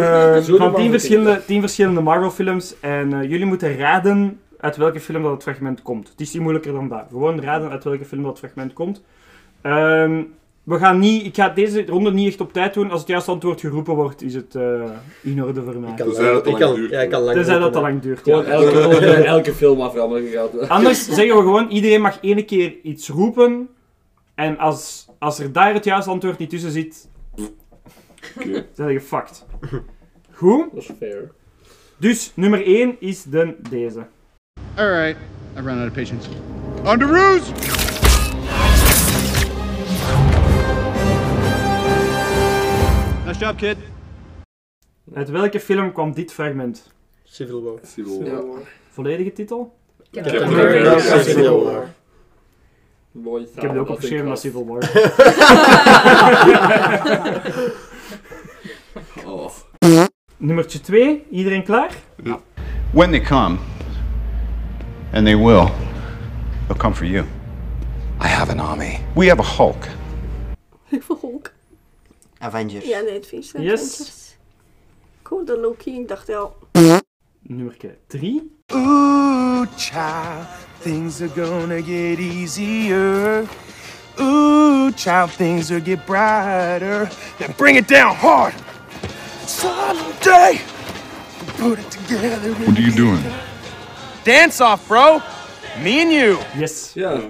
Eh, 0.00 0.36
Zo 0.36 0.52
de 0.52 0.58
van 0.58 0.58
10 0.58 0.58
Marvel 0.58 0.90
verschillende, 0.90 1.42
10 1.46 1.60
verschillende 1.60 2.00
Marvel 2.00 2.30
films. 2.30 2.74
En 2.80 3.12
eh, 3.12 3.22
jullie 3.30 3.46
moeten 3.46 3.76
raden 3.76 4.40
uit 4.60 4.76
welke 4.76 5.00
film 5.00 5.22
dat 5.22 5.32
het 5.32 5.42
fragment 5.42 5.82
komt. 5.82 6.08
Het 6.08 6.20
is 6.20 6.32
niet 6.32 6.42
moeilijker 6.42 6.72
dan 6.72 6.88
dat. 6.88 7.04
Gewoon 7.10 7.40
raden 7.40 7.70
uit 7.70 7.84
welke 7.84 8.04
film 8.04 8.22
dat 8.22 8.38
fragment 8.38 8.72
komt. 8.72 9.02
Ehm, 9.62 10.22
we 10.62 10.78
gaan 10.78 10.98
niet, 10.98 11.26
ik 11.26 11.34
ga 11.34 11.48
deze 11.48 11.84
ronde 11.86 12.12
niet 12.12 12.28
echt 12.28 12.40
op 12.40 12.52
tijd 12.52 12.74
doen. 12.74 12.90
Als 12.90 13.00
het 13.00 13.08
juiste 13.08 13.30
antwoord 13.30 13.60
geroepen 13.60 13.94
wordt, 13.94 14.22
is 14.22 14.34
het 14.34 14.54
eh, 14.54 14.82
in 15.22 15.44
orde 15.44 15.62
voor 15.62 15.76
mij. 15.78 15.90
Ik 15.90 15.96
kan, 15.96 16.06
Tenzij 16.06 16.24
dat 16.24 16.32
lang, 16.32 16.42
te 16.44 16.50
ik 16.50 16.58
lang 16.58 16.64
kan, 16.70 16.74
duurt. 16.74 16.90
ja, 16.90 17.00
ik 17.00 17.10
kan 17.10 17.22
lang 17.22 17.36
Tenzij 17.36 17.58
dat 17.58 17.72
te 17.72 17.80
lang 17.80 18.00
duurt. 18.02 18.20
Gewoon 18.22 18.44
ja. 18.44 18.50
elke, 18.50 18.82
ronde, 18.82 19.06
elke 19.36 19.52
film 19.54 19.80
aframmen 19.80 20.22
gaat. 20.28 20.68
Anders 20.68 21.08
zeggen 21.08 21.36
we 21.36 21.42
gewoon, 21.42 21.68
iedereen 21.68 22.00
mag 22.00 22.18
één 22.20 22.46
keer 22.46 22.74
iets 22.82 23.08
roepen. 23.08 23.68
En 24.34 24.58
als, 24.58 25.06
als 25.20 25.38
er 25.38 25.52
daar 25.52 25.74
het 25.74 25.84
juiste 25.84 26.10
antwoord 26.10 26.38
niet 26.38 26.50
tussen 26.50 26.70
zit, 26.70 27.08
Oké. 28.36 28.66
zijn 28.72 28.92
je 28.92 29.00
fucked. 29.00 29.44
Goed? 30.32 30.72
Dat 30.72 30.82
is 30.82 30.90
fair. 30.98 31.30
Dus 31.96 32.32
nummer 32.34 32.64
1 32.66 32.96
is 33.00 33.22
de, 33.22 33.56
deze. 33.70 34.06
All 34.76 34.88
right, 34.90 35.16
I've 35.56 35.64
run 35.68 35.78
out 35.78 35.88
of 35.88 35.94
patience. 35.94 36.28
On 36.84 36.98
to 36.98 37.06
ruse! 37.06 37.52
Nice 43.26 43.38
job, 43.38 43.56
kid. 43.56 43.76
Uit 45.14 45.28
welke 45.30 45.60
film 45.60 45.92
kwam 45.92 46.12
dit 46.14 46.32
fragment? 46.32 46.90
Civil 47.24 47.62
War. 47.62 47.78
Civil 47.82 48.24
Ja. 48.24 48.42
War. 48.42 48.58
Volledige 48.90 49.32
titel? 49.32 49.72
Captain 50.12 50.42
America. 50.42 50.98
Civil 51.22 51.64
War. 51.64 51.88
Mooi. 53.12 53.42
Ik 53.54 53.60
heb 53.62 53.70
het 53.70 53.78
ook 53.78 53.88
opgeschreven 53.88 54.26
naar 54.26 54.36
Civil 54.36 54.66
War. 54.66 54.90
Oh. 59.24 59.50
Nummertje 60.36 60.80
2, 60.80 61.26
iedereen 61.30 61.64
klaar? 61.64 61.94
When 62.92 63.10
they 63.10 63.20
come, 63.20 63.56
and 65.12 65.24
they 65.24 65.36
will, 65.36 65.68
they'll 66.66 66.78
come 66.78 66.94
for 66.94 67.06
you. 67.06 67.24
I 68.22 68.26
have 68.26 68.50
an 68.50 68.60
army. 68.60 68.98
We 69.14 69.28
have 69.28 69.40
a 69.40 69.56
Hulk. 69.56 69.84
Ik 70.88 71.02
voor 71.02 71.18
Hulk. 71.20 71.52
Avengers. 72.38 72.84
Ja, 72.84 73.00
nee, 73.00 73.14
het 73.14 73.26
feest. 73.26 73.52
Yes. 73.58 74.36
Ik 75.20 75.26
hoorde 75.26 75.58
Loki, 75.58 76.00
ik 76.00 76.08
dacht 76.08 76.26
ja. 76.26 76.50
Nummertje 77.42 77.96
3. 78.06 78.56
Ooh, 78.74 79.66
child, 79.76 80.46
things 80.80 81.20
are 81.22 81.28
gonna 81.28 81.80
get 81.82 82.18
easier. 82.18 83.46
Ooh, 84.20 84.90
child, 84.92 85.30
things 85.30 85.70
will 85.70 85.80
get 85.80 86.04
brighter. 86.06 87.08
Then 87.38 87.54
bring 87.56 87.76
it 87.76 87.86
down 87.88 88.14
hard. 88.16 88.54
Someday, 89.46 90.60
we'll 91.58 91.70
put 91.70 91.78
it 91.78 91.90
together. 91.90 92.52
What 92.54 92.76
are 92.78 92.82
you 92.82 92.92
doing? 92.92 93.22
Dance 94.24 94.60
off, 94.60 94.86
bro. 94.88 95.20
Me 95.82 96.02
and 96.02 96.12
you. 96.12 96.38
Yes. 96.58 96.90
Ja, 96.94 97.20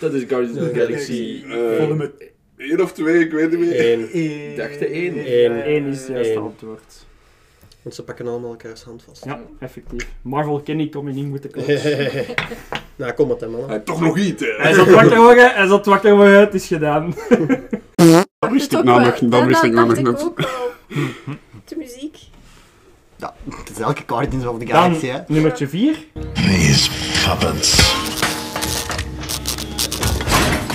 dat 0.00 0.14
is 0.14 0.24
Guardians 0.28 0.58
of 0.58 0.68
the 0.68 0.74
Galaxy. 0.80 1.44
Eh, 1.50 2.70
Eén 2.70 2.82
of 2.82 2.92
twee, 2.92 3.18
ik 3.24 3.32
weet 3.32 3.50
het 3.50 3.60
niet 3.60 3.68
meer. 3.68 3.92
Eén. 3.92 4.14
Ik 4.50 4.56
dacht 4.56 4.78
de 4.78 4.86
één. 4.86 5.14
Eén. 5.44 5.62
1 5.62 5.86
is 5.86 5.98
het 5.98 6.08
juiste 6.08 6.32
Eén. 6.32 6.38
antwoord. 6.42 7.06
Want 7.84 7.96
ze 7.96 8.02
pakken 8.02 8.26
allemaal 8.28 8.50
elkaars 8.50 8.82
hand 8.82 9.02
vast. 9.08 9.24
Ja, 9.24 9.40
effectief. 9.60 10.08
Marvel 10.22 10.60
ken 10.60 10.80
ik 10.80 10.96
om 10.96 11.08
in 11.08 11.14
niet 11.14 11.26
moeten 11.28 11.50
komen. 11.54 11.80
nou, 12.96 13.12
kom 13.12 13.28
met 13.28 13.40
hem, 13.40 13.50
man. 13.50 13.70
En 13.70 13.84
toch 13.84 14.00
nog 14.00 14.18
iets, 14.18 14.42
hè. 14.42 14.48
Hij 14.56 14.72
zat 14.74 14.90
wakker 14.90 15.16
worden, 15.18 15.54
hij 15.54 15.66
zat 15.66 15.86
wakker 15.86 16.14
worden, 16.16 16.40
het 16.40 16.54
is 16.54 16.66
gedaan. 16.66 17.14
Dat 18.38 18.50
wist 18.52 18.72
ik 18.72 18.84
nou 18.84 19.00
wel. 19.00 19.06
nog, 19.06 19.18
dat 19.18 19.44
wist 19.44 19.62
ik 19.62 19.72
nou 19.72 19.88
nog 19.88 19.96
ik 19.96 20.04
net. 20.04 20.30
De 21.64 21.76
muziek. 21.76 22.18
Ja, 23.16 23.34
het 23.50 23.70
is 23.70 23.78
elke 23.78 24.02
Guardians 24.06 24.46
of 24.46 24.58
the 24.58 24.66
Galaxy, 24.66 25.06
hè. 25.06 25.18
nummertje 25.28 25.68
4. 25.68 25.96
These 26.34 26.90
puppets. 27.26 27.76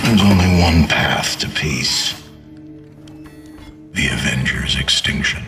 There's 0.02 0.22
only 0.22 0.62
one 0.62 0.86
path 0.86 1.38
to 1.40 1.48
peace. 1.48 2.14
The 3.92 4.10
Avengers' 4.12 4.76
extinction. 4.80 5.42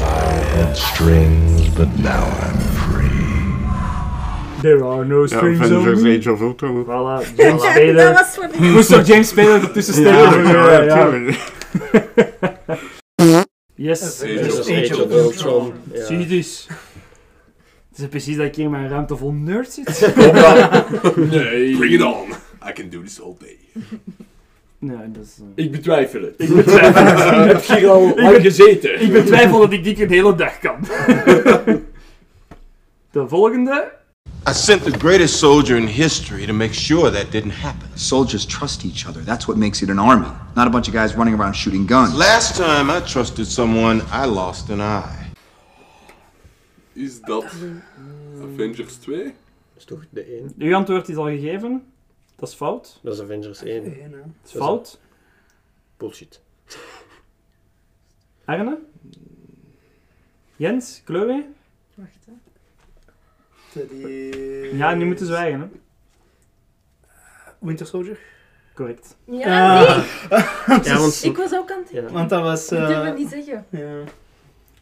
I 0.00 0.34
had 0.54 0.76
strings, 0.76 1.68
but 1.74 1.88
now 1.98 2.24
I'm 2.44 2.58
free. 2.84 3.08
There 4.62 4.84
are 4.84 5.04
no 5.04 5.22
Ja, 5.22 5.26
strings 5.26 5.60
Avengers 5.60 5.98
on 5.98 6.04
me. 6.04 6.16
Age 6.16 6.26
of 6.28 6.40
Ultron. 6.42 6.84
Voilà, 6.84 7.22
James 7.36 7.62
Ja, 7.62 7.70
Spader. 7.72 7.94
dat 7.94 8.14
was 8.14 8.34
voor 8.34 8.48
de... 8.48 8.58
Moest 8.74 8.90
er 8.90 9.04
James 9.04 9.28
Spader 9.28 9.62
ertussen 9.62 9.94
steken? 9.94 10.46
Ja, 10.46 10.82
Ja, 10.82 10.82
ja. 10.82 11.24
Yes. 13.74 14.22
Avengers 14.22 14.58
Age 14.60 14.90
Age 14.92 15.02
of 15.02 15.02
of 15.02 15.10
Ultron. 15.12 15.72
Ja. 15.92 16.04
Zie 16.06 16.18
je 16.18 16.26
dus. 16.26 16.66
Het 17.90 17.98
is 17.98 18.06
precies 18.08 18.36
dat 18.36 18.46
ik 18.46 18.54
hier 18.54 18.64
in 18.64 18.70
mijn 18.70 18.88
ruimte 18.88 19.16
vol 19.16 19.32
nerds 19.32 19.74
zit. 19.74 20.14
Nee. 21.16 21.76
Bring 21.76 21.92
it 21.92 22.02
on. 22.02 22.28
I 22.68 22.72
can 22.72 22.88
do 22.90 23.02
this 23.02 23.20
all 23.22 23.36
day. 23.38 23.56
Nee, 24.78 24.96
dat 25.10 25.24
is... 25.24 25.36
eh, 25.56 25.64
Ik 25.64 25.70
betwijfel 25.72 26.22
het. 26.22 26.34
Ik 26.36 26.54
betwijfel 26.54 27.04
het. 27.04 27.18
Ik 27.56 27.66
heb 27.68 27.78
hier 27.78 27.88
al 27.88 28.00
lang 28.02 28.14
ben- 28.32 28.40
gezeten. 28.40 29.00
Ik 29.02 29.12
betwijfel 29.12 29.58
dat 29.60 29.72
ik 29.72 29.84
dit 29.84 30.00
een 30.00 30.08
hele 30.08 30.34
dag 30.34 30.58
kan. 30.58 30.76
De 33.10 33.28
volgende. 33.28 33.92
I 34.48 34.52
sent 34.52 34.82
the 34.84 34.90
greatest 34.98 35.38
soldier 35.38 35.76
in 35.76 35.86
history 35.86 36.46
to 36.46 36.52
make 36.52 36.72
sure 36.74 37.10
that 37.10 37.30
didn't 37.32 37.52
happen. 37.54 37.88
Soldiers 37.94 38.44
trust 38.46 38.84
each 38.84 39.06
other. 39.08 39.24
That's 39.24 39.44
what 39.46 39.56
makes 39.58 39.82
it 39.82 39.90
an 39.90 39.98
army. 39.98 40.26
Not 40.54 40.66
a 40.66 40.70
bunch 40.70 40.88
of 40.88 40.94
guys 40.94 41.14
running 41.14 41.40
around 41.40 41.54
shooting 41.56 41.88
guns. 41.90 42.14
Last 42.14 42.54
time 42.56 42.90
I 42.96 43.00
trusted 43.00 43.46
someone, 43.46 44.02
I 44.12 44.26
lost 44.26 44.70
an 44.70 44.80
eye. 44.80 45.26
Is 46.92 47.20
dat 47.20 47.44
Avengers 48.54 48.94
2? 48.96 49.16
Dat 49.24 49.32
is 49.76 49.84
toch 49.84 50.00
de 50.10 50.20
één? 50.22 50.52
Uw 50.58 50.74
antwoord 50.74 51.08
is 51.08 51.16
al 51.16 51.24
gegeven. 51.24 51.82
Dat 52.38 52.48
is 52.48 52.54
fout. 52.54 52.98
Dat 53.02 53.14
is 53.14 53.20
Avengers 53.20 53.62
1. 53.62 53.84
Eén, 53.84 53.92
hè. 54.12 54.18
Dat 54.18 54.26
is 54.44 54.50
fout. 54.52 55.00
Bullshit. 55.96 56.40
Arne? 58.44 58.78
Jens? 60.56 61.02
Chloe? 61.04 61.46
Wacht, 61.94 62.26
hè. 63.72 63.86
Die... 63.86 64.76
Ja, 64.76 64.94
nu 64.94 65.04
moeten 65.06 65.26
zwijgen, 65.26 65.60
hè. 65.60 65.66
Winter 67.58 67.86
Soldier. 67.86 68.18
Correct. 68.74 69.16
Ja, 69.24 69.80
Ah. 69.84 69.96
nee. 70.30 70.78
Ja, 70.84 70.98
want- 70.98 71.24
ik 71.24 71.36
was 71.36 71.54
ook 71.54 71.70
aan 71.72 71.78
het 71.78 71.88
denken. 71.92 72.12
Want 72.12 72.30
dat 72.30 72.42
was... 72.42 72.72
Ik 72.72 72.78
durf 72.78 72.90
eh, 72.90 73.04
het 73.04 73.16
niet 73.18 73.28
zeggen. 73.28 73.66
Ja. 73.70 74.02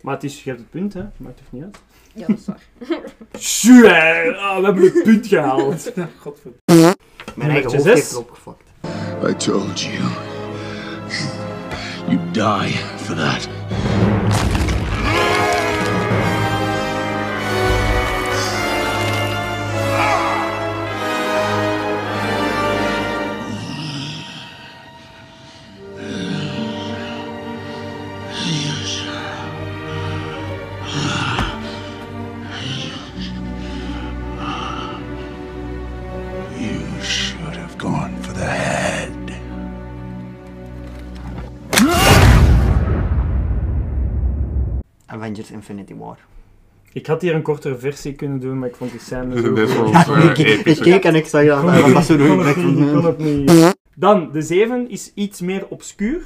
Maar 0.01 0.15
het 0.15 0.25
is, 0.25 0.45
je 0.45 0.49
hebt 0.51 0.63
het 0.63 0.71
punt, 0.71 0.95
hè? 0.95 1.05
Maakt 1.17 1.39
het 1.39 1.53
niet 1.53 1.63
uit. 1.65 1.79
Ja, 2.15 2.27
dat 2.27 2.39
is 2.39 2.47
waar. 2.47 2.63
Tjoe, 3.31 3.87
hè. 3.89 4.35
Ah, 4.37 4.59
we 4.59 4.65
hebben 4.65 4.83
het 4.85 5.03
punt 5.03 5.27
gehaald. 5.27 5.93
Godverdomme. 6.21 6.96
Mijn 7.37 7.51
eigen 7.51 7.71
Nummertje 7.71 7.77
hoofd 7.77 7.85
heeft 7.85 8.09
zes. 8.09 8.13
erop. 8.13 8.57
I 9.31 9.35
told 9.37 9.81
you. 9.81 10.03
You 12.09 12.19
die 12.33 12.73
for 12.97 13.15
that. 13.17 13.49
Avengers 45.37 45.51
Infinity 45.51 45.95
War. 45.95 46.19
Ik 46.93 47.07
had 47.07 47.23
hier 47.23 47.35
een 47.35 47.43
kortere 47.43 47.79
versie 47.79 48.13
kunnen 48.15 48.41
doen, 48.41 48.59
maar 48.59 48.69
ik 48.69 48.77
vond 48.77 48.91
die 48.91 49.01
scène 49.01 49.41
zo 49.43 49.53
wel, 49.53 50.17
ik, 50.17 50.39
ik, 50.39 50.47
episch, 50.47 50.79
ik 50.79 50.83
keek 50.83 51.05
en 51.05 51.15
ik 51.15 51.27
zag 51.27 51.45
dat. 51.45 51.93
Was 51.93 52.07
zo 52.07 52.17
doen. 52.17 52.47
Ik 52.47 52.55
kon 52.55 53.05
het 53.05 53.19
niet. 53.19 53.77
Dan, 53.95 54.33
de 54.33 54.43
7 54.43 54.91
is 54.91 55.13
iets 55.15 55.41
meer 55.41 55.67
obscuur. 55.69 56.23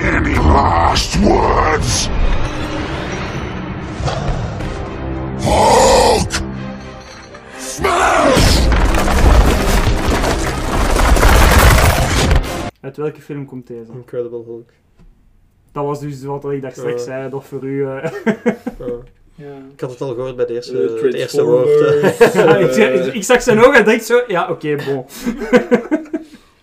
Any 0.00 0.36
last 0.36 1.20
words? 1.20 2.08
Hulk! 5.40 6.30
Smash! 7.58 8.66
Uit 12.80 12.96
welke 12.96 13.20
film 13.20 13.44
komt 13.44 13.66
deze? 13.66 13.92
Incredible 13.92 14.44
Hulk. 14.44 14.70
Dat 15.72 15.84
was 15.84 16.00
dus 16.00 16.22
wat 16.24 16.44
ik 16.50 16.62
daar 16.62 16.72
straks 16.72 17.04
zei, 17.04 17.30
toch 17.30 17.46
voor 17.46 17.62
u. 17.64 17.86
eh. 17.86 18.10
Ja. 19.34 19.54
Ik 19.74 19.80
had 19.80 19.90
het 19.90 20.00
al 20.00 20.14
gehoord 20.14 20.36
bij 20.36 20.46
de 20.46 20.54
eerste, 20.54 20.98
het 21.02 21.14
eerste 21.14 21.44
woord. 21.44 21.68
Eh. 21.68 22.34
Ja, 22.34 22.56
ik, 22.66 22.72
zei- 22.72 22.98
ik, 22.98 23.14
ik 23.14 23.24
zag 23.24 23.42
zijn 23.42 23.58
ogen 23.64 23.74
en 23.74 23.84
dacht 23.84 24.04
zo, 24.04 24.22
ja, 24.26 24.48
oké, 24.50 24.76
bon. 24.84 25.06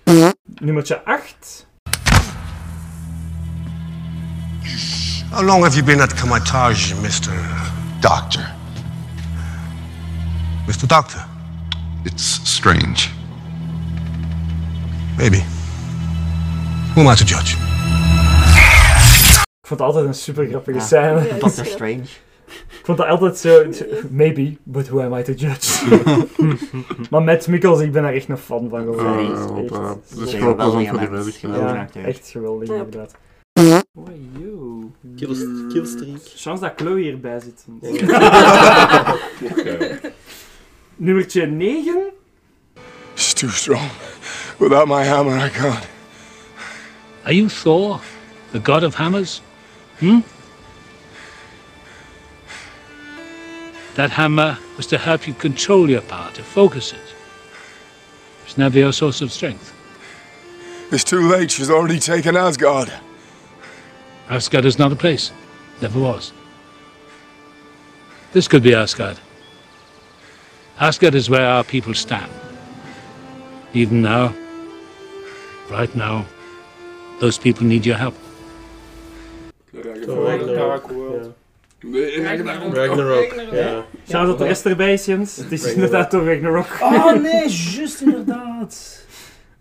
Nummertje 0.62 1.04
8. 1.04 1.68
How 5.32 5.46
long 5.46 5.64
have 5.64 5.76
you 5.76 5.84
been 5.86 6.02
at 6.02 6.14
Kamatage, 6.14 6.96
Mr. 6.96 7.34
Doctor? 8.00 8.42
Mr. 10.68 10.88
Doctor? 10.88 11.20
It's 12.04 12.40
strange. 12.44 13.10
Maybe. 15.18 15.44
Who 16.94 17.02
am 17.02 17.08
I 17.08 17.16
to 17.16 17.26
judge? 17.26 17.56
Ik 19.66 19.72
vond 19.72 19.80
het 19.80 19.90
altijd 19.90 20.06
een 20.06 20.14
super 20.14 20.48
grappige 20.48 20.78
Ja. 20.78 20.84
scène. 20.84 21.28
Ja, 21.28 21.34
Doctor 21.40 21.66
Strange. 21.66 22.02
Ik 22.48 22.82
vond 22.84 22.98
dat 22.98 23.08
altijd 23.08 23.38
zo, 23.38 23.64
maybe, 24.10 24.58
but 24.64 24.88
who 24.90 25.02
am 25.02 25.14
I 25.14 25.24
to 25.24 25.32
judge? 25.34 26.00
maar 27.10 27.22
Matt 27.24 27.48
Mikkels, 27.48 27.80
ik 27.82 27.92
ben 27.92 28.04
daar 28.04 28.14
echt 28.14 28.30
een 28.30 28.38
fan 28.38 28.70
van 28.70 28.80
geworden. 28.80 29.12
Ja, 29.12 29.20
Echt, 29.20 29.54
plezant 29.54 30.06
voor 30.16 30.26
die 30.26 30.38
gemaakt. 30.88 31.10
werk. 31.10 31.34
Geweldig 31.36 31.94
Ja, 31.94 32.02
echt 32.04 32.28
geweldig 32.30 32.68
Ja. 32.68 32.74
inderdaad. 32.76 33.16
Oh, 33.54 34.08
yo. 34.40 34.92
Kill- 35.16 35.68
Killstreak. 35.70 36.18
Chance 36.36 36.64
dat 36.64 36.74
Chloe 36.76 37.00
hierbij 37.02 37.40
zit. 37.40 37.66
Ja. 38.00 39.16
Nummertje 40.96 41.46
9. 41.46 42.04
It's 43.14 43.34
too 43.34 43.50
strong. 43.50 43.90
Without 44.58 44.88
my 44.88 45.04
hammer, 45.06 45.46
I 45.46 45.50
can't. 45.50 45.88
Are 47.24 47.36
you 47.36 47.48
Thor, 47.50 48.00
the 48.52 48.60
god 48.64 48.84
of 48.84 48.96
hammers? 48.96 49.42
Hmm? 50.00 50.20
That 53.96 54.12
hammer 54.12 54.58
was 54.76 54.88
to 54.88 54.98
help 54.98 55.28
you 55.28 55.34
control 55.34 55.90
your 55.90 56.02
power, 56.02 56.32
to 56.34 56.44
focus 56.44 56.92
it. 56.92 57.16
It's 58.46 58.58
never 58.58 58.78
your 58.78 58.92
source 58.92 59.22
of 59.22 59.32
strength. 59.32 59.74
It's 60.92 61.04
too 61.04 61.28
late. 61.28 61.52
She's 61.52 61.70
already 61.70 62.00
taken 62.00 62.36
Asgard. 62.36 62.92
Asgard 64.30 64.66
is 64.66 64.78
not 64.78 64.92
a 64.92 64.96
place. 64.96 65.32
Never 65.82 66.00
was. 66.00 66.34
This 68.34 68.48
could 68.48 68.64
be 68.64 68.76
Asgard. 68.76 69.18
Asgard 70.80 71.16
is 71.16 71.30
where 71.30 71.48
our 71.48 71.64
people 71.64 71.94
stand. 71.94 72.32
Even 73.74 74.02
now, 74.02 74.36
right 75.70 75.94
now, 75.96 76.26
those 77.20 77.38
people 77.38 77.66
need 77.66 77.86
your 77.86 77.96
help. 77.96 78.16
Ragnarok. 79.84 80.90
Nee, 81.82 82.22
Ragnarok. 82.22 82.76
Ragnarok. 82.76 83.34
Ja. 83.52 83.86
Shout 84.10 84.28
dat 84.28 84.38
de 84.38 84.44
rest 84.46 84.66
erbij 84.66 84.96
Jens. 84.96 85.36
Het 85.36 85.52
is 85.52 85.64
Ragnarok. 85.64 85.76
inderdaad 85.76 86.12
door 86.12 86.26
Ragnarok. 86.26 86.66
Oh 86.82 87.14
nee, 87.22 87.50
juist 87.50 88.02
inderdaad. 88.02 89.04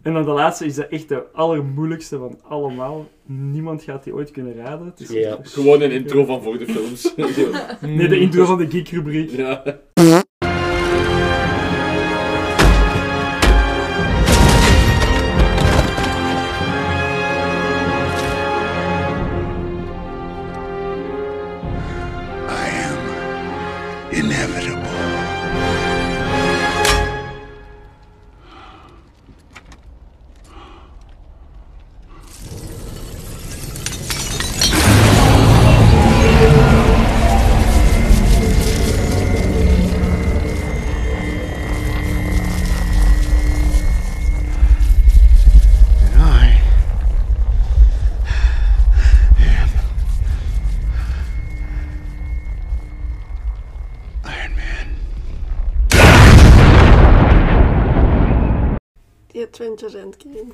En 0.03 0.13
dan 0.13 0.25
de 0.25 0.31
laatste 0.31 0.65
is 0.65 0.75
dat 0.75 0.89
echt 0.89 1.09
de 1.09 1.23
allermoeilijkste 1.33 2.19
van 2.19 2.39
allemaal. 2.49 3.09
Niemand 3.27 3.83
gaat 3.83 4.05
die 4.05 4.15
ooit 4.15 4.31
kunnen 4.31 4.55
raden. 4.57 4.87
Het 4.87 5.01
is 5.01 5.09
Ja, 5.09 5.39
gewoon 5.43 5.81
een 5.81 5.91
intro 5.91 6.25
van 6.25 6.43
voor 6.43 6.59
de 6.59 6.67
films. 6.67 7.15
Nee, 7.81 8.09
de 8.09 8.19
intro 8.19 8.45
van 8.45 8.59
de 8.59 8.71
geek-rubriek. 8.71 9.31
Ja. 9.31 9.63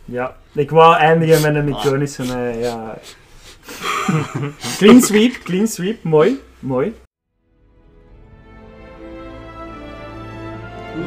Ja, 0.04 0.36
ik 0.52 0.70
wou 0.70 0.96
eindigen 0.96 1.42
met 1.42 1.54
een 1.54 1.68
iconische, 1.68 2.22
eh, 2.22 2.60
ja. 2.60 2.98
clean 4.78 5.00
sweep, 5.00 5.32
clean 5.42 5.66
sweep, 5.66 6.02
mooi, 6.02 6.40
mooi. 6.58 6.94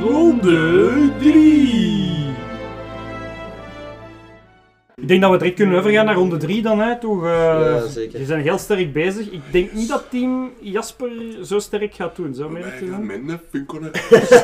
Ronde 0.02 1.12
3. 1.20 2.36
Ik 5.04 5.10
denk 5.10 5.22
dat 5.22 5.32
we 5.32 5.38
direct 5.38 5.56
kunnen 5.56 5.80
overgaan 5.80 6.06
naar 6.06 6.16
ronde 6.16 6.38
3 6.38 6.62
dan, 6.62 6.80
hè, 6.80 7.00
toch? 7.00 7.24
eh, 7.24 7.32
Ja, 7.32 7.88
zeker. 7.88 8.20
Je 8.20 8.26
zijn 8.26 8.42
heel 8.42 8.58
sterk 8.58 8.94
bezig. 8.94 9.32
Ik 9.32 9.42
denk 9.52 9.72
niet 9.72 9.88
dat 9.90 10.04
team 10.10 10.52
Jasper 10.60 11.10
zo 11.44 11.60
sterk 11.60 11.94
gaat 11.94 12.16
doen, 12.16 12.34
zo 12.34 12.50
meer 12.50 12.74
te 12.80 12.86
doen. 12.86 13.06
Minder 13.06 13.40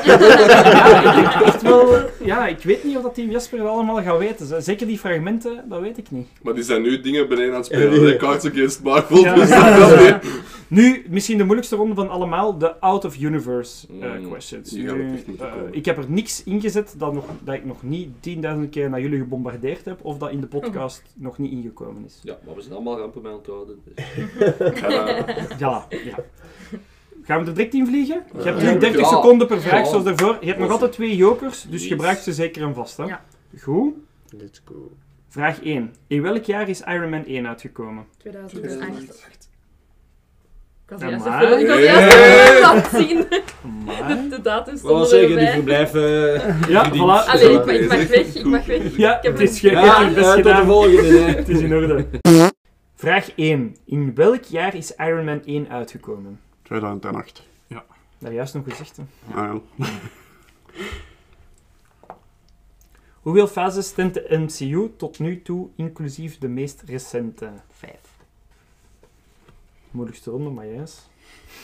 Ja, 0.04 1.10
ik 1.10 1.14
denk 1.14 1.46
echt 1.46 1.62
wel... 1.62 1.94
Ja, 2.24 2.46
ik 2.46 2.62
weet 2.62 2.84
niet 2.84 2.96
of 2.96 3.02
dat 3.02 3.14
team 3.14 3.30
Jasper 3.30 3.58
het 3.58 3.68
allemaal 3.68 4.02
gaat 4.02 4.18
weten. 4.18 4.62
Zeker 4.62 4.86
die 4.86 4.98
fragmenten, 4.98 5.64
dat 5.68 5.80
weet 5.80 5.98
ik 5.98 6.10
niet. 6.10 6.26
Maar 6.42 6.54
die 6.54 6.64
zijn 6.64 6.82
nu 6.82 7.00
dingen 7.00 7.28
beneden 7.28 7.50
aan 7.50 7.56
het 7.56 7.66
spelen. 7.66 7.94
Ja, 8.00 8.06
De. 8.10 8.16
Cards 8.16 8.46
Against 8.46 8.82
Marvel. 8.82 9.18
Ja, 9.22 9.34
dus 9.34 9.48
dat 9.48 10.00
niet. 10.00 10.32
Nu, 10.70 11.04
misschien 11.08 11.38
de 11.38 11.44
moeilijkste 11.44 11.76
ronde 11.76 11.94
van 11.94 12.08
allemaal, 12.08 12.58
de 12.58 12.80
out-of-universe 12.80 13.86
eh, 14.00 14.14
mm, 14.14 14.28
questions. 14.28 14.74
Eh, 14.74 14.96
ik 15.70 15.84
heb 15.84 15.98
er 15.98 16.10
niks 16.10 16.44
ingezet 16.44 16.94
dat, 16.98 17.12
nog, 17.12 17.24
dat 17.44 17.54
ik 17.54 17.64
nog 17.64 17.82
niet 17.82 18.08
10.000 18.28 18.68
keer 18.70 18.90
naar 18.90 19.00
jullie 19.00 19.18
gebombardeerd 19.18 19.84
heb, 19.84 20.04
of 20.04 20.18
dat 20.18 20.30
in 20.30 20.40
de 20.40 20.46
podcast 20.46 21.02
oh. 21.06 21.22
nog 21.22 21.38
niet 21.38 21.52
ingekomen 21.52 22.04
is. 22.04 22.20
Ja, 22.22 22.38
maar 22.46 22.54
we 22.54 22.60
zijn 22.60 22.74
allemaal 22.74 22.98
rampen 22.98 23.22
bij 23.22 23.30
aan 23.30 23.36
het 23.36 23.46
houden. 23.46 23.82
Ja, 25.58 25.86
ja. 26.04 26.24
Gaan 27.22 27.38
we 27.38 27.44
de 27.44 27.52
direct 27.52 27.88
vliegen? 27.88 28.22
Je 28.36 28.42
hebt 28.42 28.80
30 28.80 29.06
seconden 29.06 29.46
per 29.46 29.60
vraag, 29.60 29.86
zoals 29.86 30.04
daarvoor. 30.04 30.36
Je 30.40 30.46
hebt 30.46 30.58
nog 30.58 30.70
altijd 30.70 30.92
twee 30.92 31.16
jokers, 31.16 31.62
dus 31.62 31.86
gebruik 31.86 32.18
ze 32.18 32.32
zeker 32.32 32.62
en 32.62 32.74
vast. 32.74 32.96
Hè? 32.96 33.04
Ja. 33.04 33.24
Goed. 33.58 33.94
Let's 34.30 34.62
go. 34.64 34.92
Vraag 35.28 35.62
1. 35.62 35.94
In 36.06 36.22
welk 36.22 36.44
jaar 36.44 36.68
is 36.68 36.80
Iron 36.80 37.10
Man 37.10 37.24
1 37.24 37.46
uitgekomen? 37.46 38.06
2008. 38.18 38.74
2008 38.74 39.49
had 40.90 41.00
juist 41.00 41.24
de 41.24 41.30
ik 41.60 41.68
had 41.68 41.82
juist 41.82 42.10
de 42.10 42.88
film 42.90 43.02
zien. 43.02 43.26
De, 44.08 44.28
de 44.28 44.40
datum 44.42 44.76
stond 44.76 44.92
Wel 44.92 45.04
zeggen, 45.04 45.38
die 45.38 45.48
verblijven... 45.48 46.34
Eh, 46.42 46.68
ja, 46.68 46.90
voilà. 46.90 47.40
Ik, 47.40 47.64
ik 47.66 47.88
mag 47.88 48.06
weg, 48.06 48.34
ik 48.34 48.44
mag 48.44 48.66
weg. 48.66 49.22
Het 49.22 49.40
is 49.40 49.60
gedaan. 49.60 50.12
Ja, 50.12 50.16
eh, 50.16 50.32
tot 50.32 50.44
de 50.44 50.62
volgende. 50.64 51.20
het 51.40 51.48
is 51.48 51.60
in 51.60 51.74
orde. 51.74 52.06
Vraag 52.94 53.34
1. 53.34 53.76
In 53.86 54.14
welk 54.14 54.44
jaar 54.44 54.74
is 54.74 54.94
Iron 54.96 55.24
Man 55.24 55.44
1 55.44 55.68
uitgekomen? 55.68 56.40
2008. 56.62 57.42
Ja. 57.66 57.84
Dat 58.18 58.32
juist 58.32 58.54
nog 58.54 58.64
gezegd. 58.68 58.98
Ah, 59.34 59.54
ja. 59.76 59.86
Hoeveel 63.20 63.46
fases 63.46 63.86
stent 63.86 64.14
de 64.14 64.26
MCU 64.28 64.90
tot 64.96 65.18
nu 65.18 65.42
toe, 65.42 65.68
inclusief 65.76 66.38
de 66.38 66.48
meest 66.48 66.82
recente? 66.86 67.50
Vijf. 67.70 68.09
Moeilijkste 69.90 70.30
ronde, 70.30 70.50
maar 70.50 70.66
yes. 70.66 71.08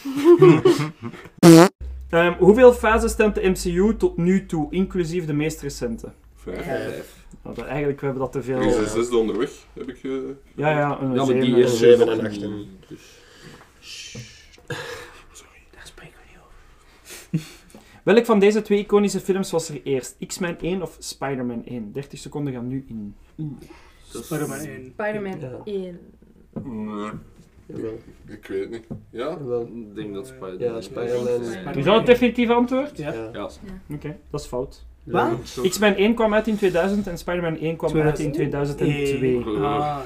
Ehm, 2.10 2.32
hoeveel 2.38 2.72
fases 2.72 3.14
tent 3.16 3.34
de 3.34 3.48
MCU 3.48 3.96
tot 3.96 4.16
nu 4.16 4.46
toe, 4.46 4.66
inclusief 4.70 5.26
de 5.26 5.32
meest 5.32 5.60
recente? 5.60 6.12
Vijf. 6.34 6.64
Vijf. 6.64 7.26
Nou, 7.42 7.54
dat- 7.56 7.66
eigenlijk, 7.66 8.00
we 8.00 8.06
hebben 8.06 8.24
dat 8.24 8.32
te 8.32 8.42
veel... 8.42 8.56
Er 8.60 8.66
is 8.66 8.76
een 8.76 8.86
zesde 8.88 9.16
onderweg, 9.16 9.50
heb 9.72 9.88
ik... 9.88 10.04
eh, 10.04 10.10
Ja, 10.54 10.70
ja, 10.70 11.00
een 11.00 11.14
Ja, 11.14 11.24
maar 11.24 11.34
die 11.34 11.42
zeven. 11.44 11.58
is 11.62 11.78
zeven 11.78 12.08
en 12.08 12.16
nog 12.16 12.26
acht, 12.26 12.32
niet, 12.40 12.42
hè. 12.42 12.66
Dus... 12.88 13.24
Welk 18.02 18.24
van 18.24 18.38
deze 18.38 18.62
twee 18.62 18.78
iconische 18.78 19.20
films 19.20 19.50
was 19.50 19.68
er 19.68 19.80
eerst? 19.84 20.16
X-Men 20.26 20.58
1 20.60 20.82
of 20.82 20.96
Spider-Man 20.98 21.64
1? 21.64 21.92
30 21.92 22.18
seconden 22.18 22.52
gaan 22.52 22.68
nu 22.68 22.84
in. 22.88 23.14
Spider-Man 24.12 24.58
1. 24.58 24.92
Spider-Man 24.92 25.40
Ja. 25.40 25.60
1. 25.64 25.98
Jawel. 27.66 27.98
ik 28.28 28.46
weet 28.46 28.60
het 28.60 28.70
niet. 28.70 28.84
Ja? 29.10 29.28
Jawel. 29.28 29.62
Ik 29.62 29.94
denk 29.94 30.14
dat 30.14 30.26
Spider-Man... 30.26 30.74
Ja, 30.74 30.80
Spider-Man. 30.80 31.74
Is 31.74 31.84
dat 31.84 31.96
het 31.96 32.06
definitieve 32.06 32.52
antwoord? 32.52 32.98
Ja. 32.98 33.12
Ja. 33.12 33.30
Ja. 33.32 33.48
Oké, 33.94 34.16
dat 34.30 34.40
is 34.40 34.46
fout. 34.46 34.84
Wat? 35.04 35.58
X-Men 35.68 35.96
1 35.96 36.14
kwam 36.14 36.34
uit 36.34 36.46
in 36.48 36.56
2000 36.56 37.06
en 37.06 37.18
Spider-Man 37.18 37.58
1 37.58 37.76
kwam 37.76 38.00
uit 38.00 38.18
in 38.18 38.32
2002. 38.32 39.44
Ah, 39.62 39.98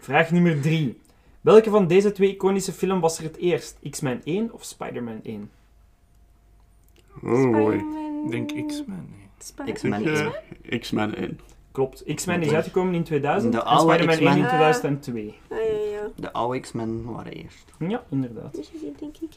Vraag 0.00 0.30
nummer 0.30 0.60
3. 0.60 0.98
Welke 1.40 1.70
van 1.70 1.86
deze 1.86 2.12
twee 2.12 2.30
iconische 2.34 2.72
films 2.72 3.00
was 3.00 3.18
er 3.18 3.24
het 3.24 3.36
eerst? 3.36 3.78
X-Men 3.90 4.20
1 4.24 4.52
of 4.52 4.64
Spider-Man 4.64 5.20
1? 5.22 5.50
Oh 7.22 7.50
boy. 7.50 7.72
Spider-Man. 7.78 8.24
Ik 8.24 8.30
denk 8.30 8.68
X-Men. 8.68 9.06
nee. 9.10 9.28
Spider- 9.38 9.74
X-Men. 9.74 10.02
Ik, 10.06 10.70
eh, 10.70 10.80
X-Men 10.80 11.14
1. 11.14 11.40
Klopt. 11.72 12.02
X-Men 12.14 12.42
is 12.42 12.52
uitgekomen 12.52 12.94
in 12.94 13.02
2000 13.04 13.52
De 13.52 13.62
en 13.62 13.78
Spider-Man 13.78 14.08
1 14.18 14.20
in 14.20 14.28
X-Men. 14.28 14.48
2002. 14.48 15.34
Ah, 15.48 15.58
ja, 15.58 15.64
ja. 15.64 16.08
De 16.16 16.32
oude 16.32 16.60
X-Men 16.60 17.04
waren 17.04 17.32
eerst. 17.32 17.64
Ja, 17.78 18.02
inderdaad. 18.10 18.54
Dus 18.54 18.70
je 18.72 18.92
denk 18.98 19.16
ik. 19.16 19.30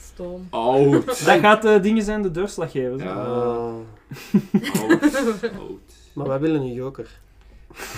Stom. 0.00 0.46
Oud. 0.50 1.06
Dat 1.26 1.38
gaat 1.40 1.62
de 1.62 1.80
dingen 1.80 2.02
zijn, 2.02 2.22
de 2.22 2.30
doorslaggevers. 2.30 3.02
Ja. 3.02 3.12
Oud. 3.12 3.84
Oud. 5.42 5.80
Maar 6.12 6.28
wij 6.28 6.38
willen 6.40 6.60
een 6.60 6.72
joker. 6.72 7.08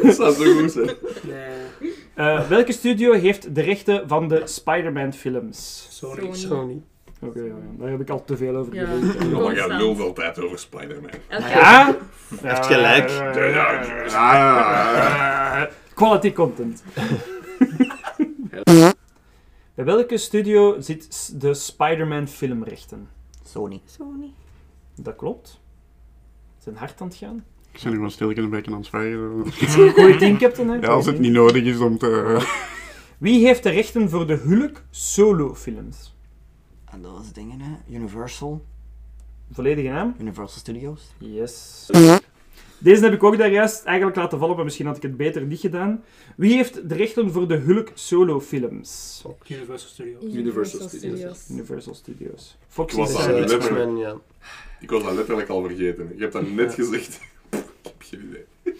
Dat 0.04 0.16
zou 0.16 0.34
zo 0.34 0.60
goed 0.60 0.72
zijn. 0.72 0.96
nee. 1.24 1.94
Eh, 2.14 2.48
welke 2.48 2.72
studio 2.72 3.14
heeft 3.14 3.56
de 3.56 3.62
rechten 3.62 4.08
van 4.08 4.28
de 4.28 4.42
Spider-Man 4.46 5.14
films? 5.14 5.88
Sony. 5.90 6.34
Sony. 6.34 6.82
Oké, 7.22 7.40
ja, 7.40 7.45
ja, 7.45 7.53
daar 7.77 7.90
heb 7.90 8.01
ik 8.01 8.09
al 8.09 8.24
te 8.25 8.38
veel 8.38 8.56
over 8.56 8.74
Ja. 8.75 8.85
gelezen. 8.85 9.30
Ja, 9.30 9.40
maar 9.40 9.56
jij 9.56 9.67
lult 9.77 10.00
altijd 10.00 10.40
over 10.40 10.59
Spider-Man. 10.59 11.09
Elke- 11.27 11.48
Ja? 11.50 11.98
Heeft 12.41 12.66
gelijk. 12.66 13.08
Quality 15.93 16.32
content. 16.33 16.83
Bij 19.75 19.85
welke 19.85 20.17
studio 20.17 20.75
zit 20.80 21.41
de 21.41 21.53
Spider-Man 21.53 22.27
filmrechten? 22.27 23.08
Sony. 23.43 23.82
Sony. 23.85 24.33
Dat 24.95 25.16
klopt. 25.16 25.59
Zijn 26.58 26.75
hard 26.75 27.01
aan 27.01 27.08
het 27.08 27.16
gaan. 27.16 27.43
Ik 27.72 27.80
ben 27.82 27.90
nu 27.90 27.95
gewoon 27.95 28.11
stil 28.11 28.30
een 28.38 28.50
beetje 28.50 28.72
aan 28.72 28.77
het 28.77 28.85
zwijgen. 28.85 29.43
Goeie 29.93 30.17
team 30.17 30.38
captain, 30.38 30.69
hè? 30.69 30.75
Ja, 30.75 30.88
als 30.88 31.06
het 31.06 31.19
niet 31.19 31.32
nodig 31.32 31.64
is 31.64 31.80
om 31.80 31.98
te... 31.98 32.38
Wie 33.17 33.45
heeft 33.45 33.64
de 33.64 33.69
rechten 33.69 34.09
voor 34.09 34.27
de 34.27 34.33
Hulk 34.35 34.82
solo-films? 34.90 36.16
En 36.92 37.02
dat 37.02 37.11
was 37.11 37.34
dingen, 37.34 37.60
hè. 37.60 37.95
Universal. 37.95 38.66
Volledige 39.52 39.90
naam? 39.90 40.16
Universal 40.20 40.60
Studios. 40.60 41.02
Yes. 41.18 41.90
Deze 42.78 43.03
heb 43.03 43.14
ik 43.14 43.24
ook 43.24 43.38
daar 43.38 43.52
juist 43.52 43.84
eigenlijk 43.84 44.18
laten 44.18 44.40
vallen, 44.40 44.56
maar 44.56 44.64
misschien 44.64 44.86
had 44.86 44.95
ik 44.95 45.02
het 45.02 45.18
beter 45.18 45.42
niet 45.42 45.60
gedaan. 45.60 46.03
Wie 46.36 46.56
heeft 46.56 46.90
de 46.90 46.95
rechten 46.95 47.32
voor 47.32 47.48
de 47.48 47.56
Hulk 47.56 47.92
solo-films? 47.94 49.24
Universal 49.48 49.90
Studios. 49.90 50.24
Universal 50.24 50.88
Studios. 50.88 51.50
Universal 51.50 51.94
Studios. 51.94 52.58
Fox 52.68 52.94
Ik 52.94 53.00
was 53.00 53.26
ja. 53.26 54.16
Ik 54.80 54.90
was 54.90 55.03
dat 55.03 55.14
letterlijk 55.14 55.50
al 55.50 55.61
vergeten. 55.61 56.11
Je 56.16 56.22
hebt 56.22 56.34
dat 56.34 56.50
net 56.50 56.74
gezegd. 56.74 57.20
ik 57.50 57.66
heb 57.84 57.94
geen 57.98 58.22
idee. 58.30 58.76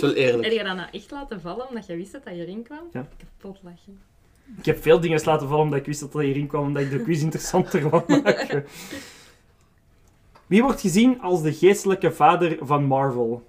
Wel 0.00 0.12
eerlijk. 0.12 0.44
Heb 0.44 0.52
je 0.52 0.64
dat 0.64 0.76
nou 0.76 0.88
echt 0.92 1.10
laten 1.10 1.40
vallen 1.40 1.68
omdat 1.68 1.86
je 1.86 1.96
wist 1.96 2.12
dat 2.12 2.24
dat 2.24 2.32
hierin 2.32 2.62
kwam? 2.62 2.88
Ja. 2.92 3.08
Kapot 3.16 3.58
lachen. 3.62 4.00
Ik 4.58 4.64
heb 4.64 4.82
veel 4.82 5.00
dingen 5.00 5.20
laten 5.24 5.48
vallen 5.48 5.64
omdat 5.64 5.78
ik 5.78 5.86
wist 5.86 6.00
dat 6.00 6.12
dat 6.12 6.22
hierin 6.22 6.46
kwam, 6.46 6.64
omdat 6.66 6.82
ik 6.82 6.90
de 6.90 7.02
quiz 7.02 7.22
interessanter 7.22 7.88
wou 7.90 8.02
maken. 8.22 8.64
Wie 10.46 10.62
wordt 10.62 10.80
gezien 10.80 11.20
als 11.20 11.42
de 11.42 11.52
geestelijke 11.52 12.12
vader 12.12 12.56
van 12.60 12.84
Marvel? 12.84 13.42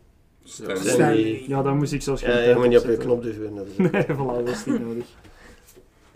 Stan. 0.44 0.78
Stanley. 0.78 1.44
Ja, 1.48 1.62
daar 1.62 1.76
moest 1.76 1.92
ik 1.94 2.02
zo 2.02 2.16
Ja, 2.20 2.40
je 2.40 2.56
moet 2.56 2.68
niet 2.68 2.78
op 2.80 2.86
je 2.86 2.98
knop 2.98 3.24
duwen. 3.24 3.56
dat 3.56 3.66
is- 3.68 3.78
Nee, 3.78 4.04
voilà, 4.06 4.44
dat 4.46 4.50
is 4.50 4.66
niet 4.66 4.80
nodig. 4.88 5.06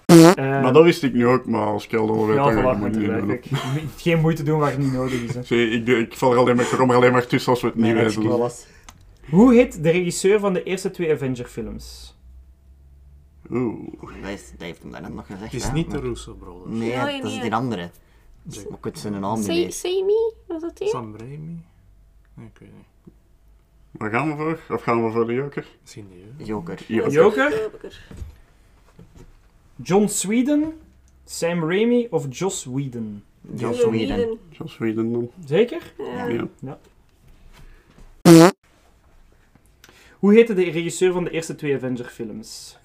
Eh, 0.06 0.36
Maar 0.64 0.74
dat 0.74 0.84
wist 0.84 1.04
ik 1.04 1.14
nu 1.14 1.28
ook, 1.28 1.46
maar 1.46 1.66
als 1.66 1.88
Kelder 1.88 2.16
al 2.16 2.28
weet, 2.28 2.36
ja, 2.36 2.44
dan 2.62 2.72
ik 2.72 2.78
moet 2.78 2.98
niet. 2.98 3.92
Geen 3.98 4.20
moeite 4.20 4.44
doen 4.44 4.60
waar 4.60 4.70
het 4.72 4.80
niet 4.80 4.94
nodig 4.94 5.22
is. 5.24 5.34
Hè. 5.36 5.44
Zie, 5.44 5.70
ik, 5.70 5.86
doe- 5.86 5.98
ik 5.98 6.18
val 6.18 6.32
er 6.32 6.38
alleen 6.38 6.56
maar, 6.56 6.66
ik 6.66 6.78
kom 6.78 6.90
er 6.90 6.96
alleen 6.96 7.12
maar 7.12 7.28
tussen 7.28 7.52
als 7.52 7.62
we 7.62 7.68
het 7.68 7.76
niet 7.76 7.94
weten. 7.94 8.50
Hoe 9.30 9.54
heet 9.54 9.84
de 9.84 9.90
regisseur 9.90 10.40
van 10.40 10.54
de 10.54 10.64
eerste 10.64 10.92
twee 10.92 11.12
Avenger-films? 11.14 12.16
Oeh. 13.52 13.92
Dat, 14.22 14.30
is, 14.32 14.52
dat 14.52 14.62
heeft 14.62 14.82
hem 14.82 14.92
daarnet 14.92 15.14
nog 15.14 15.26
gezegd. 15.26 15.44
Het 15.52 15.54
is 15.62 15.68
hè, 15.68 15.74
niet 15.74 15.86
de 15.92 15.98
maar- 15.98 16.02
Russo 16.06 16.34
Brothers. 16.34 16.70
Nee, 16.78 16.80
Nee, 16.98 17.22
dat 17.22 17.30
is 17.32 17.34
nee. 17.34 17.42
die 17.42 17.54
andere. 17.56 17.90
Maar 18.44 18.78
ik 18.78 18.84
weet 18.84 19.00
zijn 19.00 19.20
naam 19.20 19.36
niet 19.36 19.46
Say, 19.46 19.56
meer. 19.56 19.72
say 19.74 20.04
me? 20.06 20.34
Was 20.48 20.62
dat 20.62 20.78
die? 20.78 20.88
Sam 20.88 21.16
Raimi? 21.18 21.60
Nee, 22.34 22.48
ik 22.54 22.58
weet 22.60 22.70
niet. 22.76 23.14
Waar 23.92 24.10
gaan 24.10 24.30
we 24.30 24.36
voor? 24.36 24.76
Of 24.76 24.84
gaan 24.84 25.06
we 25.06 25.12
voor 25.12 25.28
de 25.28 25.34
joker? 25.34 25.66
Misschien 25.82 26.08
hè? 26.38 26.44
Joker. 26.44 26.80
Joker. 26.88 27.12
Joker? 27.12 27.60
Joker. 27.62 28.06
John 29.76 30.08
Sweden, 30.08 30.74
Sam 31.26 31.60
Raimi 31.70 32.08
of 32.10 32.26
Joss 32.30 32.66
Whedon? 32.66 33.24
Joss 33.56 33.84
Whedon. 33.86 34.40
Joss 34.50 34.78
Whedon 34.78 35.12
dan. 35.14 35.30
Zeker? 35.46 35.94
Ja. 35.98 36.80
Ja. 38.22 38.54
Hoe 40.20 40.34
heette 40.34 40.54
de 40.54 40.64
regisseur 40.64 41.14
van 41.14 41.24
de 41.24 41.30
eerste 41.30 41.56
twee 41.56 41.76
Avenger-films? 41.76 42.78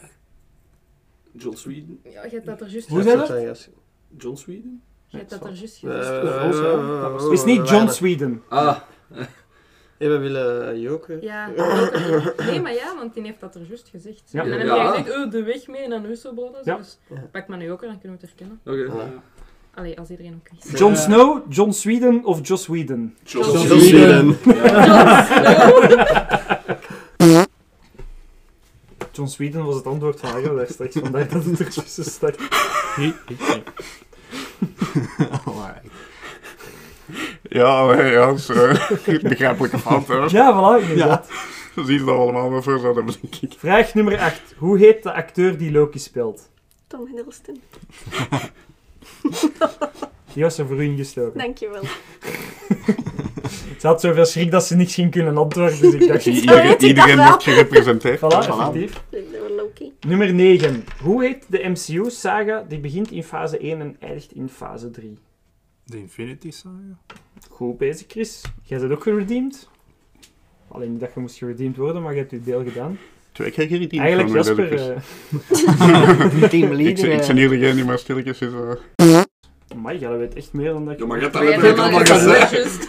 John 1.37 1.57
Sweden. 1.57 2.01
Ja, 2.05 2.25
je 2.25 2.31
hebt 2.31 2.47
dat 2.47 2.61
er 2.61 2.69
juist 2.69 2.89
Hoe 2.89 3.03
gezegd. 3.03 3.27
zei 3.27 3.47
dat? 3.47 3.69
John 4.19 4.37
Sweden? 4.37 4.83
Je 5.07 5.17
hebt 5.17 5.31
dat 5.31 5.45
er 5.45 5.53
juist 5.53 5.85
Eh, 5.85 5.91
gezegd. 5.91 6.59
eh, 6.59 7.13
Het 7.23 7.33
is 7.33 7.45
niet 7.45 7.69
John. 7.69 7.89
Sweden. 7.89 8.43
Ah. 8.49 8.77
Nee, 9.99 10.09
we 10.09 10.19
willen 10.19 10.71
eh, 10.71 10.83
joker. 10.83 11.23
Ja, 11.23 11.47
nee, 12.47 12.61
maar 12.61 12.75
ja, 12.75 12.95
want 12.97 13.15
die 13.15 13.23
heeft 13.23 13.41
dat 13.41 13.55
er 13.55 13.61
juist 13.69 13.89
gezegd. 13.89 14.23
Ja. 14.33 14.43
En 14.43 14.49
dan 14.51 14.59
heb 14.59 14.67
Ja. 14.69 14.77
jij 14.77 14.87
gezegd, 14.87 15.17
oh, 15.25 15.31
de 15.31 15.43
weg 15.43 15.67
mee 15.67 15.89
naar 15.89 16.05
Russo 16.05 16.33
Brothers. 16.35 16.65
Ja. 16.67 16.77
Dus 16.77 16.99
pak 17.33 17.47
maar 17.49 17.59
een 17.59 17.65
joker, 17.65 17.87
dan 17.89 17.99
kunnen 18.01 18.19
we 18.21 18.27
het 18.27 18.35
herkennen. 18.39 18.61
Oké. 18.95 19.03
Allee, 19.75 19.99
als 19.99 20.11
iedereen 20.11 20.35
ook 20.35 20.49
is. 20.73 20.79
John 20.79 20.95
Snow, 20.95 21.53
John 21.53 21.71
Sweden 21.71 22.25
of 22.25 22.49
Joss 22.49 22.67
Whedon? 22.67 23.17
Joss 23.25 23.53
Joss 23.53 23.69
Joss 23.69 23.91
Whedon. 23.91 24.37
John 29.17 29.29
Sweden 29.29 29.65
was 29.65 29.75
het 29.75 29.87
antwoord 29.87 30.21
van 30.21 30.31
Agro 30.31 30.57
daar 30.57 30.67
straks, 30.67 30.95
vandaar 30.95 31.29
dat 31.29 31.45
het 31.45 31.61
ertussen 31.61 32.05
staat. 32.05 32.37
Alright. 35.45 35.85
Ja, 37.43 37.85
maar 37.85 38.07
ja, 38.07 38.27
dat 38.27 38.39
is 38.39 38.49
eh, 38.49 39.21
begrijpelijke 39.23 39.79
fout, 39.79 40.09
hè. 40.09 40.15
Ja, 40.15 40.53
voilà, 40.53 40.83
inderdaad. 40.83 41.29
Zo 41.75 41.83
zien 41.83 41.99
ze 41.99 42.05
dat 42.05 42.15
we 42.15 42.21
allemaal 42.21 42.51
maar 42.51 42.63
voor 42.63 42.79
zouden 42.79 43.07
ik. 43.41 43.55
Vraag 43.59 43.95
nummer 43.95 44.19
8. 44.19 44.41
Hoe 44.57 44.79
heet 44.79 45.03
de 45.03 45.13
acteur 45.13 45.59
die 45.59 45.73
Loki 45.73 45.99
speelt? 45.99 46.51
Tom 46.87 47.07
Hiddleston. 47.07 47.61
Die 50.33 50.43
was 50.43 50.59
er 50.59 50.67
voor 50.67 50.77
u 50.77 50.85
ingestoken. 50.85 51.39
Dankjewel. 51.39 51.83
Ze 53.79 53.87
had 53.87 54.01
zoveel 54.01 54.25
schrik 54.25 54.51
dat 54.51 54.65
ze 54.65 54.77
niks 54.77 54.95
ging 54.95 55.11
kunnen 55.11 55.37
antwoorden, 55.37 55.81
dus 55.81 55.95
ik 55.95 56.09
dacht... 56.09 56.27
Iedereen, 56.41 56.83
iedereen 56.85 57.17
wordt 57.27 57.43
gerepresenteerd. 57.43 58.19
Voilà, 58.19 58.49
effectief. 58.49 59.03
Nummer 60.07 60.35
9. 60.35 60.85
Hoe 61.03 61.25
heet 61.25 61.45
de 61.49 61.69
MCU-saga 61.69 62.65
die 62.69 62.79
begint 62.79 63.11
in 63.11 63.23
fase 63.23 63.59
1 63.59 63.81
en 63.81 63.97
eindigt 64.01 64.33
in 64.33 64.49
fase 64.49 64.91
3? 64.91 65.19
De 65.85 65.99
Infinity 65.99 66.51
Saga? 66.51 66.99
Goed 67.51 67.79
bezig, 67.79 68.07
Chris. 68.09 68.43
Jij 68.63 68.79
bent 68.79 68.93
ook 68.93 69.03
geredeemd. 69.03 69.69
Alleen 70.69 70.91
niet 70.91 71.01
dat 71.01 71.11
je 71.15 71.21
moest 71.21 71.37
geredeemd 71.37 71.77
worden, 71.77 72.03
maar 72.03 72.13
je 72.13 72.19
hebt 72.19 72.31
je 72.31 72.43
deel 72.43 72.65
gedaan. 72.65 72.99
Twee 73.33 73.51
keer 73.51 73.67
geredeemd 73.67 74.03
Eigenlijk 74.03 74.35
Jasper... 74.35 74.71
dat 74.71 74.81
eh, 74.81 74.97
is. 76.43 76.43
ik, 76.43 76.53
ik 76.53 76.69
ben 77.27 77.37
hier 77.37 77.49
degene 77.49 77.75
die 77.75 77.85
maar 77.85 77.99
stilletjes 77.99 78.41
is. 78.41 78.53
eh. 78.97 79.21
Amai, 79.87 79.99
jij 80.01 80.17
weet 80.19 80.35
echt 80.35 80.53
meer 80.53 80.73
dan 80.73 80.85
dat 80.85 80.95
ik... 80.95 81.01
Ja, 81.01 81.07
maar 81.07 81.17
je 81.17 81.23
hebt 81.23 81.35
dat 81.35 81.43
letterlijk 81.45 81.79
allemaal 81.79 82.05
gezegd. 82.05 82.89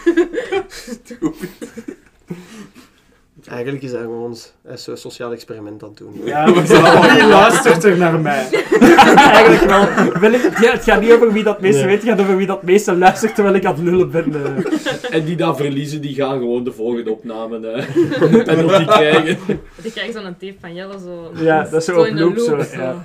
Eigenlijk 3.48 3.82
is 3.82 3.90
hij 3.92 4.00
gewoon 4.00 4.22
ons- 4.22 4.52
hij 4.64 4.74
is 4.74 4.84
zo'n 4.84 4.96
sociaal 4.96 5.32
experiment 5.32 5.82
aan 5.82 5.88
het 5.88 5.98
doen. 5.98 6.20
Ja, 6.24 6.52
we 6.52 6.66
zijn 6.66 6.84
allemaal 6.84 7.10
wie 7.16 7.26
luistert 7.26 7.84
er 7.84 7.96
naar 7.96 8.20
mij. 8.20 8.48
Eigenlijk 9.34 9.62
wel. 9.64 9.88
Wel, 10.20 10.32
het, 10.32 10.58
ja, 10.60 10.72
het 10.72 10.82
gaat 10.82 11.00
niet 11.00 11.12
over 11.12 11.32
wie 11.32 11.42
dat 11.42 11.60
meeste 11.60 11.78
Nee. 11.84 11.88
weet, 11.90 12.00
het 12.02 12.10
gaat 12.10 12.20
over 12.20 12.36
wie 12.36 12.46
dat 12.46 12.62
meeste 12.62 12.96
luistert 12.96 13.34
terwijl 13.34 13.54
ik 13.56 13.64
aan 13.64 13.74
het 13.74 13.84
lullen 13.84 14.10
ben. 14.10 14.34
eh. 14.44 14.64
En 15.16 15.24
die 15.24 15.36
dan 15.36 15.56
verliezen, 15.56 16.00
die 16.00 16.14
gaan 16.14 16.38
gewoon 16.38 16.64
de 16.64 16.72
volgende 16.72 17.10
opname 17.10 17.66
eh, 17.70 18.44
penalty 18.44 18.84
krijgen. 18.84 19.38
Die 19.82 19.92
krijgen 19.92 20.12
zo'n 20.12 20.22
tape 20.38 20.54
van 20.60 20.74
Jelle 20.74 20.98
zo. 20.98 21.30
Ja, 21.44 21.62
dat 21.62 21.72
is 21.80 21.84
zo 21.84 21.98
op 22.00 22.06
in 22.06 22.16
de 22.16 22.22
loop. 22.24 22.38
Zo, 22.38 22.56
ja. 22.78 23.04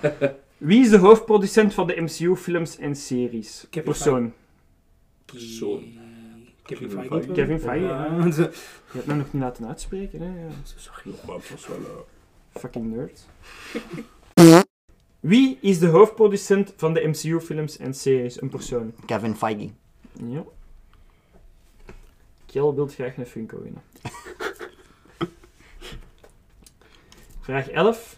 Wie 0.64 0.80
is 0.84 0.90
de 0.90 0.98
hoofdproducent 0.98 1.74
van 1.74 1.88
de 1.88 2.02
MCU-films 2.02 2.78
en 2.78 2.96
series? 2.96 3.66
Kevin 3.70 3.84
Persoon. 3.92 4.34
Persoon. 5.26 5.94
Kevin 6.64 6.90
Feige. 6.90 7.32
Kevin 7.32 7.60
Feige, 7.60 7.86
Ja. 7.86 8.26
Je 8.26 9.00
hebt 9.00 9.06
mij 9.06 9.16
nog 9.16 9.34
niet 9.34 9.42
laten 9.42 9.68
uitspreken, 9.68 10.22
hè. 10.22 10.26
Ja. 10.28 10.48
Ja, 11.04 11.12
maar 11.26 11.36
het 11.36 11.50
was 11.50 11.68
wel... 11.68 11.78
eh, 11.78 12.60
Fucking 12.60 12.96
nerd. 12.96 13.26
Wie 15.20 15.58
is 15.62 15.80
de 15.80 15.88
hoofdproducent 15.88 16.74
van 16.78 16.94
de 16.94 17.08
MCU-films 17.08 17.78
en 17.78 17.94
series? 17.94 18.42
Een 18.42 18.50
persoon. 18.50 18.94
Kevin 19.06 19.36
Feige. 19.36 19.70
Ja. 20.28 20.44
Kjell 22.46 22.74
wil 22.74 22.88
graag 22.88 23.18
een 23.18 23.26
Funko 23.26 23.62
winnen. 23.62 23.82
Vraag 27.42 27.70
11. 27.70 28.18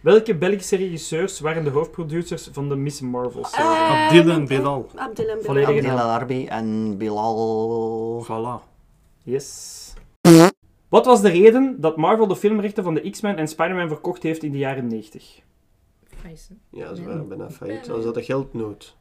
Welke 0.00 0.34
Belgische 0.34 0.76
regisseurs 0.76 1.40
waren 1.40 1.64
de 1.64 1.70
hoofdproducers 1.70 2.48
van 2.52 2.68
de 2.68 2.76
Miss 2.76 3.00
Marvel-serie? 3.00 3.66
Eh, 3.66 4.06
Abdil 4.06 4.30
en 4.30 4.46
Bilal. 4.46 4.90
Abdil 4.94 5.28
en 5.28 5.38
Bilal. 5.80 5.98
Arbi 5.98 6.46
en 6.46 6.96
Bilal... 6.98 8.24
Voilà. 8.24 8.66
Yes. 9.22 9.92
Wat 10.88 11.06
was 11.06 11.22
de 11.22 11.28
reden 11.28 11.80
dat 11.80 11.96
Marvel 11.96 12.26
de 12.26 12.36
filmrechten 12.36 12.84
van 12.84 12.94
de 12.94 13.10
X-Men 13.10 13.36
en 13.36 13.48
Spider-Man 13.48 13.88
verkocht 13.88 14.22
heeft 14.22 14.42
in 14.42 14.52
de 14.52 14.58
jaren 14.58 14.86
90? 14.86 15.40
Ja, 16.70 16.94
ze 16.94 17.04
waren 17.04 17.28
bijna 17.28 17.50
failliet. 17.50 17.84
Ze 17.84 17.92
hadden 17.92 18.24
geldnood. 18.24 18.96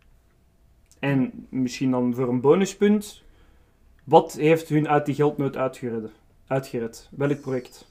En 0.99 1.47
misschien 1.49 1.91
dan 1.91 2.15
voor 2.15 2.27
een 2.27 2.41
bonuspunt. 2.41 3.21
Wat 4.03 4.33
heeft 4.33 4.69
hun 4.69 4.87
uit 4.87 5.05
die 5.05 5.15
geldnood 5.15 5.57
uitgered? 5.57 6.11
uitgered? 6.47 7.09
Welk 7.11 7.41
project? 7.41 7.87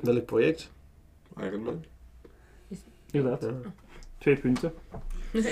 Welk 0.00 0.24
project? 0.24 0.70
Iron 1.42 1.62
Man. 1.62 1.84
Inderdaad. 3.10 3.42
Ja. 3.42 3.70
Twee 4.18 4.36
punten. 4.36 4.72
Nee. 5.32 5.42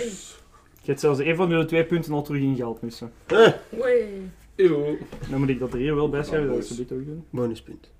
Je 0.82 0.92
hebt 0.92 1.00
zelfs 1.00 1.18
een 1.18 1.36
van 1.36 1.48
de 1.48 1.65
twee 1.65 1.84
punten 1.84 2.12
al 2.12 2.23
terug 2.23 2.40
in 2.42 2.56
geld 2.56 2.82
missen. 2.82 3.12
Eh, 3.26 3.48
Wee. 3.68 4.31
Eeuw. 4.56 4.98
Dan 5.31 5.39
moet 5.39 5.48
ik 5.48 5.58
dat 5.58 5.73
er 5.73 5.78
hier 5.78 5.94
wel 5.94 6.08
bij 6.08 6.23
schrijven, 6.23 6.48
dat 6.48 6.70
ik 6.70 6.76
dit 6.76 6.92
ook 6.92 7.06
doen. 7.06 7.24
bonuspunt. 7.31 7.90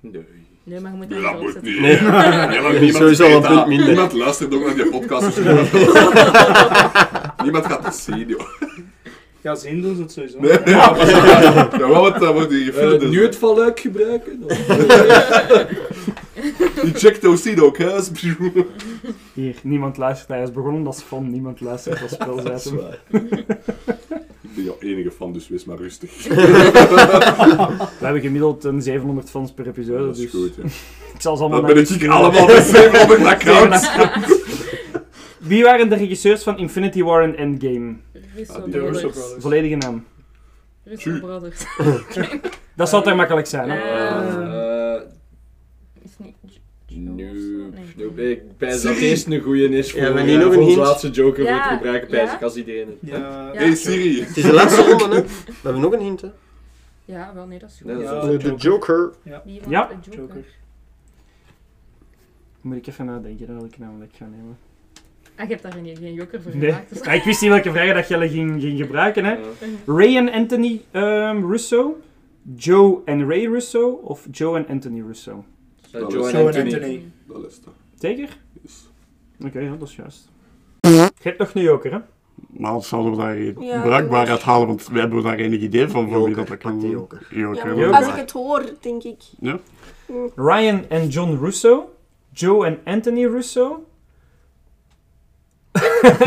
Nee. 0.00 0.24
Nee, 0.64 0.80
maar 0.80 0.90
je 0.90 0.96
moet 0.96 1.10
dat 1.10 1.18
niet 1.18 1.30
moet 1.32 1.40
opzetten. 1.40 1.72
niet. 1.72 1.80
Nee. 1.80 2.00
Niemand 2.80 2.94
Sowieso 2.94 3.36
een 3.36 3.42
punt 3.42 3.66
minder. 3.66 3.86
Niemand 3.86 4.12
luistert 4.12 4.54
ook 4.54 4.64
naar 4.66 4.74
die 4.74 4.88
podcast. 4.90 5.34
dus 5.34 5.44
niemand, 5.44 5.72
niemand 7.42 7.66
gaat 7.66 7.82
dat 7.82 7.96
zien, 7.96 8.28
joh. 8.28 8.48
Ja, 9.40 9.54
zin 9.54 9.82
doen 9.82 9.96
ze 9.96 10.02
het 10.02 10.12
sowieso. 10.12 10.40
Nee, 10.40 10.58
ja, 10.64 11.88
wat 11.88 12.18
dat 12.18 12.32
wordt 12.34 12.50
hier 12.50 12.64
gefilmd. 12.64 13.02
Eh, 13.02 13.08
nu 13.08 13.22
het 13.22 13.36
valluik 13.36 13.80
gebruiken? 13.80 14.38
Die 16.84 16.94
check 16.94 17.16
those 17.16 17.42
zien 17.42 17.62
ook, 17.62 17.78
hè. 17.78 17.90
Hier, 19.34 19.54
niemand 19.62 19.96
luistert. 19.96 20.28
Hij 20.28 20.42
is 20.42 20.52
begonnen 20.52 20.86
als 20.86 21.02
fan, 21.02 21.30
niemand 21.30 21.60
luistert 21.60 22.02
als 22.02 22.12
spel, 22.12 22.36
Dat 22.42 22.66
is 22.66 22.72
waar. 22.80 22.98
Ik 24.42 24.54
ben 24.54 24.64
jouw 24.64 24.76
enige 24.80 25.10
fan, 25.10 25.32
dus 25.32 25.48
wees 25.48 25.64
maar 25.64 25.76
rustig. 25.76 26.28
We 26.28 27.98
hebben 28.00 28.20
gemiddeld 28.22 28.64
een 28.64 28.82
700 28.82 29.30
fans 29.30 29.52
per 29.52 29.66
episode, 29.66 30.06
Dat 30.06 30.16
is 30.16 30.30
dus 30.30 30.30
goed, 30.30 30.54
ja. 30.56 30.62
ik 31.14 31.20
zal 31.20 31.36
ze 31.36 31.42
allemaal 31.42 31.60
Dan 31.62 31.74
naar 31.74 31.84
ben 31.84 32.00
ik 32.00 32.08
allemaal 32.08 32.46
met 32.46 32.64
700 32.64 33.24
accounts. 33.24 33.82
700 33.82 34.00
accounts. 34.00 35.00
Wie 35.38 35.64
waren 35.64 35.88
de 35.88 35.96
regisseurs 35.96 36.42
van 36.42 36.58
Infinity 36.58 37.02
War 37.02 37.22
en 37.22 37.36
Endgame? 37.36 37.94
Russo 38.34 38.52
Ah, 38.54 38.70
Brothers. 38.70 39.14
Volledige 39.38 39.76
naam. 39.76 40.04
Russo 40.84 41.10
Brothers. 41.20 41.64
Dat 42.76 42.88
zal 42.88 43.02
toch 43.02 43.14
makkelijk 43.14 43.46
zijn, 43.46 43.70
hè? 43.70 43.76
Eh. 43.78 44.51
Nope. 47.16 47.76
Nope. 47.96 48.30
Ik 48.30 48.42
pijs 48.56 48.82
dat 48.82 48.94
deze 48.94 49.34
een 49.34 49.40
goeie 49.40 49.68
is 49.68 49.92
voor, 49.92 50.00
Ja, 50.00 50.12
maar 50.12 50.24
niet 50.24 50.38
nog 50.38 50.54
voor 50.54 50.62
een 50.70 50.76
laatste 50.76 51.10
joker 51.10 51.44
voor 51.44 51.54
Ja, 51.54 51.68
te 51.68 51.74
gebruiken, 51.74 52.08
pijs 52.08 52.30
ja. 52.30 52.36
ik 52.36 52.42
als 52.42 52.56
iedereen. 52.56 52.86
het. 52.86 53.10
Ja. 53.10 53.18
Ja. 53.18 53.50
Hey 53.54 53.74
Siri. 53.74 54.20
Het 54.22 54.36
is 54.36 54.42
de 54.44 54.52
laatste 54.52 54.82
ronde, 54.90 55.14
hè? 55.16 55.22
We 55.22 55.28
hebben 55.62 55.80
nog 55.82 55.92
een 55.92 56.00
hint, 56.00 56.20
hè? 56.20 56.28
Ja, 57.04 57.32
wel, 57.34 57.46
nee, 57.46 57.58
dat 57.58 57.70
is 57.70 57.76
goed. 57.82 57.86
Nee, 58.24 58.36
De 58.38 58.54
Joker. 58.56 59.12
Ja. 59.22 59.42
Wie 59.44 59.60
was 59.60 59.70
Ja. 59.70 59.86
de 59.86 59.94
Joker? 60.10 60.20
Joker. 60.20 60.44
Moet 62.60 62.76
ik 62.76 62.86
even 62.86 63.04
nadenken 63.04 63.46
welke 63.58 63.76
naam 63.78 63.98
dat 63.98 64.08
ik 64.08 64.16
ga 64.16 64.24
nemen. 64.24 64.56
Ah, 65.36 65.44
je 65.48 65.50
hebt 65.50 65.62
daar 65.62 65.72
geen, 65.72 65.96
geen 65.96 66.12
joker 66.14 66.42
voor 66.42 66.56
Nee. 66.56 66.70
gemaakt. 66.70 66.88
dus- 66.88 67.00
Ja, 67.04 67.12
ik 67.12 67.22
wist 67.24 67.40
niet 67.40 67.50
welke 67.50 67.70
vragen 67.70 67.94
dat 67.94 68.08
Jelle 68.08 68.28
ging, 68.28 68.60
ging 68.60 68.78
gebruiken, 68.78 69.24
hè? 69.24 69.36
Ray 69.86 70.16
en 70.16 70.32
Anthony 70.32 70.80
ehm, 70.90 71.46
Russo, 71.50 72.00
Joe 72.56 73.00
en 73.04 73.28
Ray 73.28 73.46
Russo 73.46 73.88
of 73.90 74.26
Joe 74.30 74.56
en 74.58 74.66
Anthony 74.68 75.00
Russo? 75.06 75.44
Joe 75.92 76.30
en 76.30 76.46
Anthony. 76.46 76.74
Anthony. 76.74 77.12
Dat 77.26 77.46
is 77.46 77.54
het. 77.54 77.64
Zeker? 77.98 78.38
Yes. 78.62 78.90
Oké, 79.46 79.60
ja, 79.60 79.76
dat 79.76 79.88
is 79.88 79.96
juist. 79.96 80.28
Je 80.80 81.10
hebt 81.22 81.38
nog 81.38 81.54
een 81.54 81.62
joker, 81.62 81.92
hè? 81.92 81.98
Maar 82.48 82.70
anders 82.70 82.88
zouden 82.88 83.12
we 83.12 83.18
daar 83.18 83.64
Ja, 83.64 83.82
bruikbaar 83.82 84.28
uit 84.28 84.42
halen, 84.42 84.66
want 84.66 84.88
we 84.88 84.98
hebben 84.98 85.22
daar 85.22 85.38
enig 85.38 85.60
idee 85.60 85.88
van 85.88 86.08
voor 86.08 86.24
wie 86.24 86.34
dat, 86.34 86.48
dat 86.48 86.58
kan 86.58 86.80
joker. 86.80 87.26
Joker. 87.30 87.68
Ja, 87.68 87.74
wel. 87.74 87.78
Joker. 87.78 87.96
als 87.96 88.06
ik 88.06 88.14
het 88.14 88.30
hoor, 88.30 88.64
denk 88.80 89.02
ik. 89.02 89.22
Ja. 89.40 89.58
Ryan 90.36 90.88
en 90.88 91.08
John 91.08 91.38
Russo, 91.44 91.94
Joe 92.30 92.66
en 92.66 92.78
Anthony 92.84 93.26
Russo. 93.26 93.86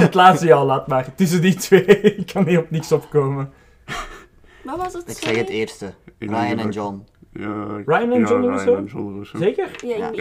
het 0.03 0.13
laatste 0.13 0.45
ja, 0.45 0.65
laat 0.65 0.87
maar. 0.87 1.15
Tussen 1.15 1.41
die 1.41 1.53
twee, 1.53 1.85
ik 2.17 2.25
kan 2.33 2.47
hier 2.47 2.59
op 2.59 2.69
niks 2.69 2.91
opkomen. 2.91 3.53
Wat 4.63 4.77
was 4.77 4.93
het? 4.93 5.09
Ik 5.09 5.17
zeg 5.17 5.35
het 5.35 5.49
eerste. 5.49 5.93
Ryan 6.19 6.59
en 6.59 6.69
John. 6.69 7.05
Ja, 7.39 7.65
Ryan 7.85 8.11
en 8.11 8.19
ja, 8.19 8.27
John 8.27 8.41
Ryan 8.41 8.53
Russo? 8.53 8.75
en 8.75 8.85
John 8.85 9.17
Russo. 9.17 9.37
Zeker? 9.37 9.69
Ja, 9.85 10.11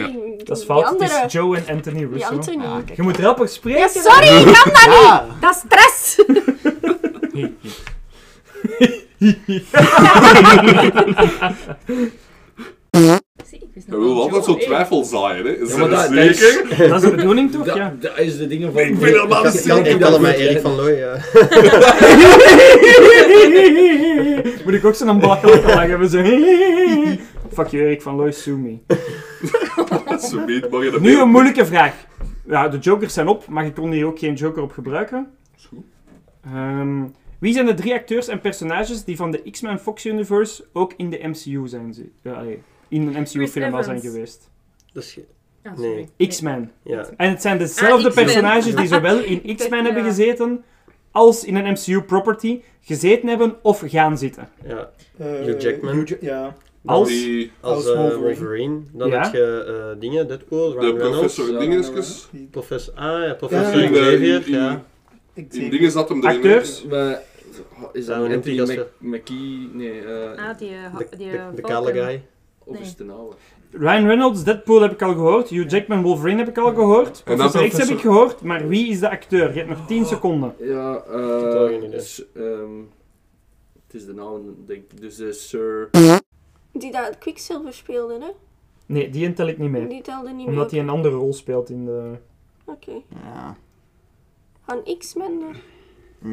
Dat 0.43 0.57
is 0.57 0.63
fout. 0.63 0.89
Het 0.89 1.01
is 1.01 1.33
Joe 1.33 1.57
en 1.57 1.75
Anthony 1.75 1.97
Die 1.97 2.07
Russo. 2.07 2.27
Anthony. 2.29 2.63
Ja, 2.63 2.81
kijk. 2.85 2.95
Je 2.97 3.03
moet 3.03 3.17
rapper 3.19 3.47
spreken. 3.47 3.79
Ja, 3.79 3.87
sorry, 3.87 4.27
ik 4.27 4.45
kan 4.45 4.73
dat 4.73 4.83
Ja. 4.83 5.25
niet! 5.25 5.41
Dat 5.41 5.55
is 5.55 5.57
stress! 5.65 6.15
Zie, 13.49 13.59
ik 13.59 13.67
wist 13.73 13.87
nog 13.87 13.99
wil 13.99 14.21
altijd 14.21 14.43
zo 14.45 14.55
twijfel 14.55 15.03
zaaien, 15.03 15.45
hè. 15.45 15.51
Is 15.51 15.71
Ja, 15.71 15.77
maar 15.77 15.89
dat 15.89 16.11
is, 16.11 16.39
zeker? 16.39 16.77
Dat 16.89 17.03
is 17.03 17.09
de 17.09 17.15
bedoeling 17.15 17.51
toch? 17.51 17.65
dat, 17.65 17.75
Ja. 17.75 17.95
dat 17.99 18.19
is 18.19 18.37
de 18.37 18.47
dingen 18.47 18.71
van... 18.73 18.81
Ik 18.81 18.99
ben 18.99 19.07
helemaal 19.09 19.43
niet 19.43 19.53
zeker. 19.53 19.87
ik 19.87 19.99
mij 19.99 20.11
voor- 20.33 20.41
Erik 20.41 20.61
van 20.61 20.75
Looy, 20.75 20.91
ja. 20.97 21.15
Moet 24.65 24.73
ik 24.73 24.85
ook 24.85 24.95
zo'n 24.95 25.19
belachelijke 25.19 25.67
lach 25.67 25.87
hebben? 25.87 26.09
Zo. 26.09 26.23
Fuck 27.55 27.67
je, 27.67 27.77
Erik 27.79 28.01
van 28.01 28.15
Lois, 28.15 28.41
sue 28.41 28.57
me. 28.57 28.77
Mag 30.69 30.83
je 30.83 30.89
dat 30.91 31.01
Nu 31.01 31.19
een 31.19 31.29
moeilijke 31.29 31.65
vraag. 31.65 31.93
Ja, 32.47 32.67
de 32.67 32.77
jokers 32.77 33.13
zijn 33.13 33.27
op, 33.27 33.47
maar 33.47 33.65
je 33.65 33.73
kon 33.73 33.91
hier 33.91 34.05
ook 34.05 34.19
geen 34.19 34.33
joker 34.33 34.61
op 34.61 34.71
gebruiken. 34.71 35.27
Is 35.57 35.65
goed. 35.65 35.83
Ehm, 36.45 37.03
wie 37.39 37.53
zijn 37.53 37.65
de 37.65 37.73
drie 37.73 37.93
acteurs 37.93 38.27
en 38.27 38.41
personages 38.41 39.03
die 39.03 39.15
van 39.15 39.31
de 39.31 39.41
X-Men 39.51 39.79
Fox 39.79 40.05
Universe 40.05 40.65
ook 40.73 40.93
in 40.97 41.09
de 41.09 41.19
MCU 41.23 41.67
zijn? 41.67 41.93
ze- 41.93 42.09
Ja, 42.23 42.31
allee, 42.31 42.61
in 42.87 43.07
een 43.15 43.21
MCU-film 43.21 43.73
al 43.73 43.83
zijn 43.83 43.99
geweest? 44.01 44.49
Dat 44.93 45.03
is... 45.03 45.17
Ah, 45.63 45.77
Nee. 45.77 46.09
X-Men. 46.27 46.71
Ja. 46.83 47.09
En 47.17 47.29
het 47.29 47.41
zijn 47.41 47.57
dezelfde 47.57 48.07
Ah, 48.07 48.09
X-Men. 48.09 48.25
personages 48.25 48.75
die 48.75 48.87
zowel 48.87 49.19
in 49.23 49.41
X-Men 49.55 49.85
hebben 49.85 50.03
gezeten 50.03 50.63
als 51.11 51.43
in 51.43 51.55
een 51.55 51.71
MCU-property 51.71 52.61
gezeten 52.81 53.27
hebben 53.29 53.55
of 53.61 53.83
gaan 53.85 54.17
zitten. 54.17 54.49
ja. 54.67 54.89
Eh, 55.17 55.25
Hugh 55.27 55.61
Jackman. 55.61 55.95
Hugh 55.95 56.21
Ja-. 56.21 56.55
Als... 56.85 57.07
Die, 57.09 57.51
Als 57.59 57.75
Als 57.75 57.89
eh, 57.89 57.99
Wolverine. 57.99 58.23
Wolverine. 58.25 58.81
Dan 58.93 59.09
Ja. 59.09 59.23
heb 59.23 59.33
je 59.33 59.63
eh, 59.93 59.99
dingen, 60.01 60.27
Deadpool, 60.27 60.69
de 60.73 60.79
Ryan 60.79 60.97
Reynolds. 60.97 61.17
professor 61.35 61.51
Ja, 61.53 61.59
Dingeskus. 61.59 62.29
Professor, 62.51 62.93
ah 62.93 63.23
ja, 63.27 63.33
professor 63.33 63.79
Ja, 63.81 63.89
Xavier, 63.89 64.47
in- 64.47 64.53
ja. 64.53 64.83
In 65.33 65.69
dingen 65.69 65.91
zat 65.91 66.09
hem 66.09 66.23
erin. 66.25 66.35
Acteurs? 66.35 66.85
Is 67.93 68.05
dat 68.05 68.15
Anthony 68.17 68.59
Mc- 68.61 68.87
McKee? 68.99 69.69
Nee, 69.73 70.01
eh... 70.01 70.49
Ah, 70.49 70.57
die, 70.57 70.69
De- 70.97 71.17
die 71.17 71.31
de- 71.31 71.39
de 71.55 71.61
kale 71.61 71.91
guy. 71.93 72.23
Of 72.65 72.73
Nee. 72.73 72.81
is 72.81 72.89
het 72.89 72.99
een 72.99 73.09
oude? 73.09 73.35
Ryan 73.71 74.05
Reynolds, 74.05 74.43
Deadpool 74.43 74.81
heb 74.81 74.91
ik 74.91 75.01
al 75.01 75.13
gehoord. 75.13 75.49
Hugh 75.49 75.69
Jackman, 75.69 76.01
Wolverine 76.01 76.37
heb 76.39 76.47
ik 76.47 76.57
al 76.57 76.73
gehoord. 76.73 77.21
En 77.25 77.37
dan 77.37 77.49
Professor 77.49 77.79
X 77.81 77.87
heb 77.89 77.97
ik 77.97 78.01
gehoord. 78.03 78.41
Maar 78.41 78.67
wie 78.67 78.87
is 78.89 78.99
de 78.99 79.09
acteur? 79.09 79.51
Je 79.53 79.57
hebt 79.57 79.69
nog 79.69 79.87
10 79.87 80.05
seconden. 80.05 80.55
Ja, 80.59 80.95
eh... 81.03 81.83
idee. 81.83 81.99
s- 81.99 82.25
ehm, 82.35 82.71
het 83.85 83.93
is 83.93 84.05
de 84.05 84.13
naam, 84.13 84.55
denk 84.65 84.83
ik. 84.91 85.01
Dus 85.01 85.19
eh, 85.19 85.31
Sir... 85.31 85.89
Die 86.71 86.91
dat 86.91 87.17
Quicksilver 87.17 87.73
speelde, 87.73 88.13
hè? 88.19 88.29
Nee, 88.85 89.09
die 89.09 89.33
tel 89.33 89.47
ik 89.47 89.57
niet 89.57 89.69
mee. 89.71 89.87
Die 89.87 90.01
telde 90.01 90.31
niet 90.31 90.47
Omdat 90.47 90.71
hij 90.71 90.79
mee. 90.79 90.89
een 90.89 90.95
andere 90.95 91.15
rol 91.15 91.33
speelt 91.33 91.69
in 91.69 91.85
de... 91.85 92.11
Oké. 92.65 92.91
Ja. 93.23 93.55
Van 94.65 94.97
X-Men, 94.97 95.41
eh, 95.41 95.55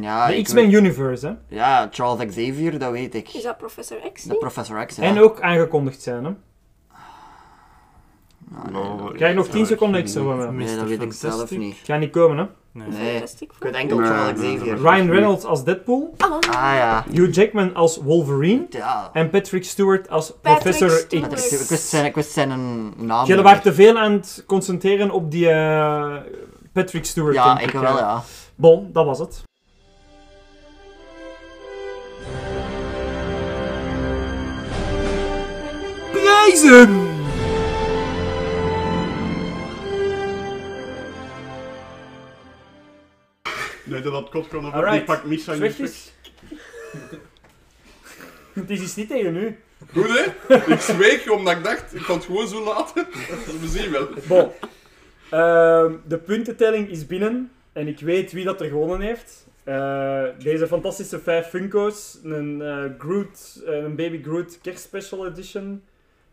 Ja, 0.00 0.26
de 0.26 0.42
X-Men 0.42 0.64
weet- 0.64 0.74
Universe, 0.74 1.26
hè. 1.26 1.56
Ja, 1.56 1.88
Charles 1.90 2.26
Xavier, 2.26 2.78
dat 2.78 2.90
weet 2.90 3.14
ik. 3.14 3.28
is 3.34 3.42
dat 3.42 3.58
Professor 3.58 3.98
X? 4.12 4.22
De? 4.22 4.34
Professor 4.34 4.86
X, 4.86 4.96
ja. 4.96 5.02
En 5.02 5.20
ook 5.20 5.40
aangekondigd 5.40 6.02
zijn, 6.02 6.24
hè. 6.24 6.30
Ah, 8.54 8.64
nee, 8.64 8.82
Nou, 8.82 9.14
Krijg 9.16 9.34
nog 9.34 9.48
10 9.48 9.60
Ja, 9.60 9.66
seconden 9.66 10.00
extra 10.00 10.22
van 10.22 10.36
mij. 10.36 10.50
Nee, 10.64 10.76
dat 10.76 10.88
weet 10.88 11.02
ik 11.02 11.12
zelf 11.12 11.50
niet. 11.50 11.76
Gaat 11.84 12.00
niet 12.00 12.10
komen, 12.10 12.38
hè. 12.38 12.44
Nee. 12.72 12.88
Nee, 12.88 13.12
Fantastic 13.12 13.52
ik 13.52 13.62
weet 13.62 13.74
enkel 13.74 13.98
Nee, 13.98 14.08
Charles 14.08 14.40
Xavier. 14.40 14.76
Ryan 14.76 15.10
Reynolds 15.10 15.44
als 15.44 15.64
Deadpool. 15.64 16.14
Ah, 16.18 16.30
Ah 16.30 16.74
ja. 16.76 17.04
Hugh 17.10 17.34
Jackman 17.34 17.74
als 17.74 17.96
Wolverine. 17.96 18.66
Ja. 18.70 19.10
En 19.12 19.30
Patrick 19.30 19.64
Stewart 19.64 20.08
als 20.10 20.30
Patrick 20.30 20.42
Professor 20.62 20.90
Stewart. 20.90 21.32
X. 21.34 21.60
Ik 21.62 21.68
wist 21.68 21.88
zijn, 21.88 22.04
ik 22.04 22.14
wist 22.14 22.30
zijn 22.30 22.48
naam. 22.96 23.26
Jullie 23.26 23.42
waren 23.42 23.62
te 23.62 23.74
veel 23.74 23.98
aan 23.98 24.12
het 24.12 24.44
concentreren 24.46 25.10
op 25.10 25.30
die 25.30 25.48
eh, 25.50 26.16
Patrick 26.72 27.04
Stewart. 27.04 27.34
Ja, 27.34 27.58
ik 27.58 27.70
wel, 27.70 27.96
ja. 27.98 28.22
Bon, 28.54 28.90
dat 28.92 29.04
was 29.04 29.18
het. 29.18 29.42
Prijzen! 36.52 37.10
Nee, 43.84 44.00
dat 44.00 44.12
had 44.12 44.28
kot 44.28 44.48
kon 44.48 44.66
op 44.66 44.72
Alright. 44.72 44.92
die 44.92 45.04
pak 45.04 45.24
mis 45.24 45.48
aan 45.48 45.58
je 45.58 45.60
Zwetjes. 45.60 46.12
Het 48.52 48.70
is 48.70 48.80
iets 48.80 48.96
niet 48.96 49.08
tegen 49.08 49.36
u. 49.36 49.58
Goed 49.92 50.08
hè? 50.08 50.54
Ik 50.72 50.80
zweeg 50.80 51.30
omdat 51.30 51.56
ik 51.56 51.64
dacht, 51.64 51.94
ik 51.94 52.02
kan 52.02 52.16
het 52.16 52.24
gewoon 52.24 52.48
zo 52.48 52.64
laten. 52.64 53.06
We 53.60 53.66
zien 53.66 53.90
wel. 53.90 54.08
Bon. 54.28 54.50
Ehm, 55.30 55.92
de 56.06 56.18
puntentelling 56.18 56.88
is 56.88 57.06
binnen. 57.06 57.52
En 57.72 57.88
ik 57.88 58.00
weet 58.00 58.32
wie 58.32 58.44
dat 58.44 58.60
er 58.60 58.68
gewonnen 58.68 59.00
heeft. 59.00 59.46
Eh, 59.64 60.24
deze 60.38 60.66
fantastische 60.66 61.20
vijf 61.20 61.46
Funko's. 61.46 62.18
Een 62.22 62.62
eh, 62.62 62.84
Groot, 62.98 63.62
eh, 63.66 63.76
een 63.76 63.96
Baby 63.96 64.22
Groot 64.22 64.58
Kerstspecial 64.62 65.26
Edition. 65.26 65.82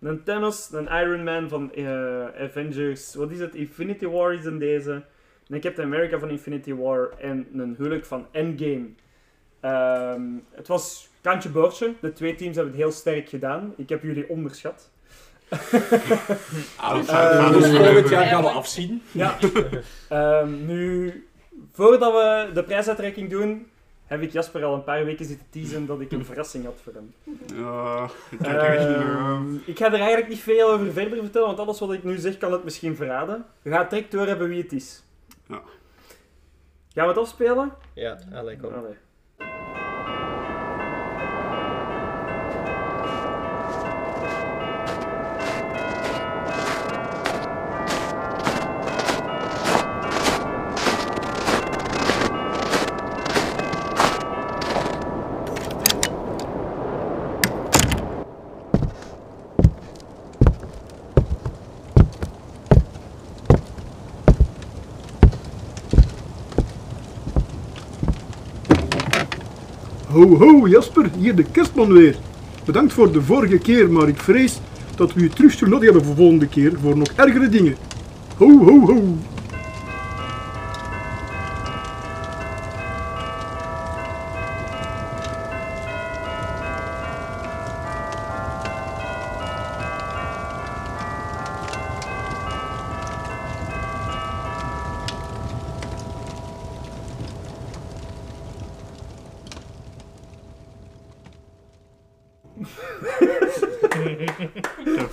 Een 0.01 0.23
Thanos, 0.23 0.69
een 0.71 0.87
Iron 0.87 1.23
Man 1.23 1.49
van 1.49 1.73
eh, 1.73 2.25
Avengers. 2.43 3.15
Wat 3.15 3.31
is 3.31 3.39
het? 3.39 3.55
Infinity 3.55 4.05
War 4.05 4.33
is 4.33 4.45
in 4.45 4.59
deze. 4.59 5.03
Een 5.47 5.59
Captain 5.61 5.87
America 5.93 6.19
van 6.19 6.29
Infinity 6.29 6.73
War. 6.73 7.09
En 7.19 7.47
een 7.53 7.75
huwelijk 7.77 8.05
van 8.05 8.27
Endgame. 8.31 8.85
Ehm, 9.59 10.21
het 10.51 10.67
was 10.67 11.09
kantje 11.21 11.49
boordje. 11.49 11.93
De 12.01 12.13
twee 12.13 12.35
teams 12.35 12.55
hebben 12.55 12.73
het 12.73 12.81
heel 12.81 12.91
sterk 12.91 13.29
gedaan. 13.29 13.73
Ik 13.77 13.89
heb 13.89 14.03
jullie 14.03 14.29
onderschat. 14.29 14.89
Ah, 16.77 16.97
Eh, 17.07 17.51
Dus 17.51 17.63
dus 17.63 17.75
volgend 17.77 18.09
jaar 18.09 18.25
gaan 18.25 18.41
we 18.41 18.49
afzien. 18.49 19.01
Ja. 19.11 19.37
Ehm, 20.09 20.65
nu, 20.65 21.13
voordat 21.71 22.11
we 22.13 22.49
de 22.53 22.63
prijsuitreiking 22.63 23.29
doen, 23.29 23.67
heb 24.09 24.21
ik 24.21 24.31
Jasper 24.31 24.63
al 24.63 24.73
een 24.73 24.83
paar 24.83 25.05
weken 25.05 25.25
zitten 25.25 25.47
teasen 25.49 25.85
dat 25.85 26.01
ik 26.01 26.11
een 26.11 26.25
verrassing 26.25 26.65
had 26.65 26.79
voor 26.83 26.93
hem. 26.93 27.13
Ehm, 28.41 29.55
ik 29.65 29.77
ga 29.77 29.85
er 29.85 29.93
eigenlijk 29.93 30.27
niet 30.27 30.39
veel 30.39 30.71
over 30.71 30.91
verder 30.91 31.17
vertellen, 31.17 31.47
want 31.47 31.59
alles 31.59 31.79
wat 31.79 31.93
ik 31.93 32.03
nu 32.03 32.17
zeg 32.17 32.37
kan 32.37 32.51
het 32.51 32.63
misschien 32.63 32.95
verraden. 32.95 33.45
We 33.61 33.71
gaan 33.71 33.85
direct 33.89 34.11
doorhebben 34.11 34.49
wie 34.49 34.61
het 34.61 34.73
is. 34.73 35.03
Ja. 35.47 35.61
Gaan 36.93 37.03
we 37.03 37.09
het 37.09 37.17
afspelen? 37.17 37.73
Ja, 37.93 38.19
allee, 38.33 38.57
kom. 38.57 38.73
Allee. 38.73 38.95
Ho 70.19 70.37
ho, 70.37 70.67
Jasper, 70.67 71.09
hier 71.17 71.35
de 71.35 71.43
kerstman 71.43 71.93
weer. 71.93 72.15
Bedankt 72.65 72.93
voor 72.93 73.11
de 73.11 73.21
vorige 73.21 73.57
keer, 73.57 73.89
maar 73.89 74.07
ik 74.07 74.19
vrees 74.19 74.59
dat 74.95 75.13
we 75.13 75.21
u 75.21 75.29
terug 75.29 75.51
zullen 75.51 75.69
nodig 75.69 75.83
hebben 75.83 76.05
voor 76.05 76.15
de 76.15 76.21
volgende 76.21 76.47
keer 76.47 76.73
voor 76.81 76.97
nog 76.97 77.07
ergere 77.15 77.49
dingen. 77.49 77.75
Ho 78.37 78.47
ho 78.47 78.79
ho. 78.79 79.17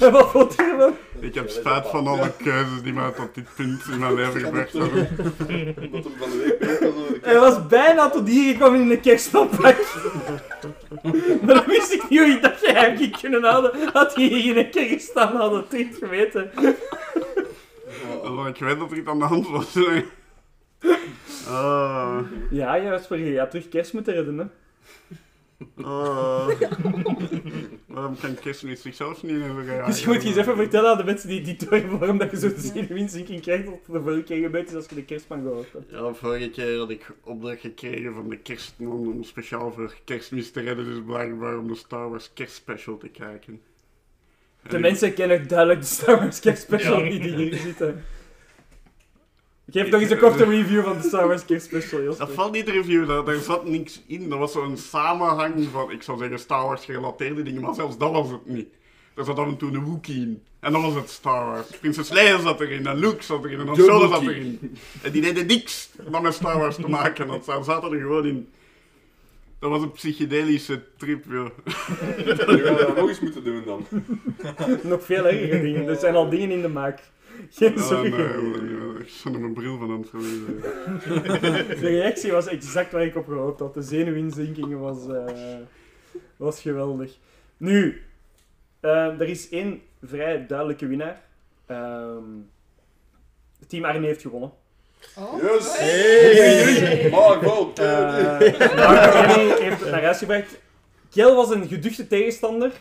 En 0.01 0.13
wat 0.13 0.31
vond 0.31 0.55
je 0.55 0.63
ervan? 0.63 0.95
Ik 1.21 1.35
heb 1.35 1.49
spijt 1.49 1.87
van 1.87 2.07
alle 2.07 2.33
keuzes 2.37 2.83
die 2.83 2.93
mij 2.93 3.11
tot 3.11 3.35
dit 3.35 3.45
punt 3.57 3.83
in 3.93 3.99
mijn 3.99 4.15
leven 4.15 4.41
gebracht 4.41 4.73
hebben. 4.73 5.09
Hem 5.17 6.03
van 6.03 6.31
de 6.31 7.09
week 7.11 7.25
Hij 7.25 7.39
was 7.39 7.67
bijna 7.67 8.11
tot 8.11 8.29
hier 8.29 8.53
gekomen 8.53 8.81
in 8.81 8.91
een 8.91 9.01
kerstmanpak. 9.01 9.77
maar 11.43 11.55
dan 11.55 11.65
wist 11.67 11.93
ik 11.93 12.09
niet 12.09 12.19
hoe 12.19 12.29
ik 12.29 12.43
dat 12.43 12.61
je 12.61 12.73
hem 12.73 12.97
ging 12.97 13.19
kunnen 13.21 13.45
houden. 13.45 13.73
Had 13.93 14.15
hij 14.15 14.25
hier 14.25 14.57
in 14.57 14.65
een 14.65 14.71
keer 14.71 14.89
gestaan, 14.89 15.37
had 15.37 15.53
het 15.53 15.73
niet 15.73 15.97
geweten. 16.01 16.51
Omdat 18.23 18.47
ik 18.47 18.57
weet 18.59 18.79
dat 18.79 18.91
er 18.91 18.97
iets 18.97 19.09
aan 19.09 19.19
de 19.19 19.25
hand 19.25 19.49
was. 19.49 19.75
hè. 19.75 20.05
Ah. 21.49 22.19
Ja, 22.51 22.79
Jasper, 22.81 23.19
je 23.19 23.37
gaat 23.37 23.51
terug 23.51 23.69
kerst 23.69 23.93
moeten 23.93 24.15
redden, 24.15 24.39
hè. 24.39 24.45
Ah. 25.83 26.49
Waarom 27.87 28.17
kan 28.21 28.35
kerstmis 28.35 28.83
zichzelf 28.83 29.23
niet 29.23 29.33
even 29.33 29.85
Dus 29.87 30.01
je 30.01 30.07
moet 30.09 30.23
je 30.23 30.29
eens 30.29 30.37
even 30.37 30.57
vertellen 30.57 30.91
aan 30.91 30.97
de 30.97 31.05
mensen 31.05 31.29
die 31.29 31.41
die 31.43 31.57
door 31.69 31.99
waarom 31.99 32.19
dat 32.19 32.31
je 32.31 32.39
zo 32.39 32.53
te 32.53 32.61
zien 32.61 32.87
winstzinking 32.87 33.41
krijgt 33.43 33.65
dat 33.65 33.75
de 33.87 34.01
vorige 34.03 34.23
keer 34.23 34.43
gebeurd 34.43 34.69
is 34.69 34.75
als 34.75 34.87
je 34.89 34.95
de 34.95 35.05
kerstman 35.05 35.43
gehoord 35.43 35.73
hebt. 35.73 35.91
Ja, 35.91 36.13
vorige 36.15 36.51
keer 36.51 36.79
had 36.79 36.91
ik 36.91 37.11
opdracht 37.25 37.61
gekregen 37.61 38.15
van 38.15 38.29
de 38.29 38.39
kerstman 38.39 38.91
om 39.13 39.23
speciaal 39.25 39.73
voor 39.73 39.95
kerstmis 40.05 40.51
te 40.51 40.61
redden, 40.61 40.85
dus 40.85 41.03
blijkbaar 41.07 41.59
om 41.59 41.69
de 41.69 41.75
Star 41.75 42.11
Wars 42.11 42.31
kerstspecial 42.35 42.97
te 42.99 43.09
kijken. 43.09 43.61
En 44.63 44.71
De 44.71 44.77
ik- 44.77 44.83
mensen 44.83 45.15
kennen 45.15 45.49
duidelijk 45.49 45.81
de 45.81 45.87
Star 45.87 46.19
Wars 46.19 46.41
kerstspecial 46.41 46.99
Ja. 47.03 47.09
niet 47.09 47.23
die 47.23 47.33
hier 47.37 47.55
zitten. 47.57 48.05
Geef 49.71 49.91
nog 49.91 50.01
eens 50.01 50.11
een 50.11 50.19
korte 50.19 50.45
review 50.45 50.85
van 50.85 50.97
de 51.01 51.09
Star 51.09 51.27
Wars 51.29 51.45
kerstspecial, 51.45 52.05
Dat 52.05 52.17
Jasper. 52.17 52.35
valt 52.35 52.53
niet 52.53 52.67
de 52.67 52.73
review, 52.73 53.09
daar, 53.09 53.25
daar 53.25 53.37
zat 53.37 53.67
niks 53.69 54.03
in. 54.07 54.29
Dat 54.29 54.39
was 54.39 54.53
zo'n 54.53 54.77
samenhang 54.77 55.69
van, 55.73 55.91
ik 55.91 56.03
zou 56.03 56.19
zeggen, 56.19 56.39
Star 56.39 56.67
Wars 56.67 56.85
gerelateerde 56.85 57.43
dingen, 57.43 57.63
maar 57.63 57.75
zelfs 57.75 57.99
dat 57.99 58.13
was 58.13 58.31
het 58.31 58.47
niet. 58.47 58.69
Er 59.15 59.25
zat 59.25 59.39
af 59.39 59.47
en 59.47 59.57
toe 59.57 59.73
een 59.73 59.85
Wookiee 59.85 60.17
in. 60.21 60.43
En 60.61 60.73
dan 60.73 60.83
was 60.83 60.95
het 60.95 61.11
Star 61.11 61.47
Wars. 61.47 61.67
Prinses 61.81 62.09
Leia 62.11 62.41
zat 62.41 62.61
erin, 62.61 62.87
en 62.87 62.97
Luke 62.97 63.23
zat 63.23 63.45
erin, 63.45 63.61
en 63.61 63.67
Han 63.67 63.77
De 63.77 63.83
Solo 63.83 64.09
zat 64.09 64.23
erin. 64.23 64.77
En 65.03 65.13
die 65.13 65.23
deden 65.23 65.47
niks 65.47 65.91
dan 66.11 66.23
met 66.23 66.35
Star 66.35 66.59
Wars 66.59 66.77
te 66.77 66.89
maken. 66.89 67.27
Dat 67.27 67.45
daar 67.45 67.65
zaten 67.65 67.93
er 67.93 68.01
gewoon 68.01 68.27
in. 68.27 68.49
Dat 69.59 69.71
was 69.71 69.83
een 69.83 69.93
psychedelische 69.93 70.83
trip, 70.97 71.25
joh. 71.29 71.49
We 72.17 72.77
dat 72.87 72.97
nog 72.97 73.09
eens 73.09 73.21
moeten 73.21 73.45
doen 73.45 73.63
dan. 73.67 73.87
nog 74.83 75.05
veel 75.05 75.27
ergere 75.27 75.63
dingen. 75.63 75.89
Er 75.89 75.97
zijn 75.97 76.15
al 76.15 76.29
dingen 76.31 76.51
in 76.51 76.63
de 76.63 76.69
maak. 76.69 77.01
Geen 77.51 77.73
Ja, 77.77 77.83
zorgen. 77.83 79.01
ik 79.01 79.09
zat 79.09 79.35
er 79.35 79.41
mijn 79.41 79.53
bril 79.55 79.79
van 79.79 79.91
aan 79.91 80.01
het 80.01 80.09
verliezen. 80.09 80.61
De 81.81 81.89
reactie 81.89 82.33
was 82.33 82.47
exact 82.47 82.93
waar 82.93 83.05
ik 83.05 83.17
op 83.17 83.27
gehoopt 83.27 83.61
had. 83.61 83.75
De 83.75 83.83
zenuwinzinkingen 83.83 84.81
was, 84.81 85.09
eh, 85.09 85.57
was 86.37 86.61
geweldig. 86.61 87.17
Nu, 87.57 88.03
eh, 88.81 89.21
er 89.21 89.29
is 89.29 89.49
één 89.49 89.83
vrij 90.03 90.47
duidelijke 90.47 90.87
winnaar. 90.87 91.23
Ehm 91.67 92.23
Team 93.67 93.85
Arne 93.85 94.07
heeft 94.07 94.23
gewonnen. 94.23 94.53
Oh. 95.15 95.43
Yes! 95.43 95.79
Hey. 95.79 97.05
Eh, 97.05 97.13
maar 97.13 97.39
Kenny 99.27 99.61
heeft 99.61 99.81
het 99.81 99.91
naar 99.91 100.03
huis 100.03 100.19
gebracht. 100.19 100.59
Kiel 101.11 101.35
was 101.35 101.51
een 101.51 101.69
geduchte 101.69 102.07
tegenstander. 102.07 102.73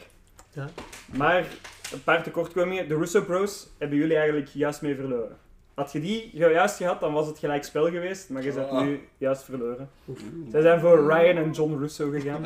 Ja. 0.54 0.70
Maar 1.06 1.46
een 1.94 2.04
paar 2.04 2.24
tekortkomingen. 2.24 2.88
De 2.88 2.96
Russo 2.96 3.22
Bros 3.22 3.68
hebben 3.78 3.98
jullie 3.98 4.16
eigenlijk 4.16 4.48
juist 4.54 4.82
mee 4.82 4.96
verloren. 4.96 5.38
Had 5.74 5.92
je 5.92 6.00
die 6.02 6.30
juist 6.34 6.78
gehad, 6.78 7.00
dan 7.00 7.14
was 7.14 7.28
het 7.28 7.40
gelijk 7.40 7.64
spel 7.64 7.86
geweest. 7.90 8.30
Maar 8.30 8.44
je 8.44 8.52
bent 8.54 8.70
Ah. 8.70 8.82
nu 8.82 9.00
juist 9.18 9.44
verloren. 9.44 9.90
Zij 10.52 10.62
zijn 10.62 10.80
voor 10.80 11.12
Ryan 11.14 11.38
en 11.38 11.52
John 11.52 11.78
Russo 11.80 12.10
gegaan. 12.10 12.46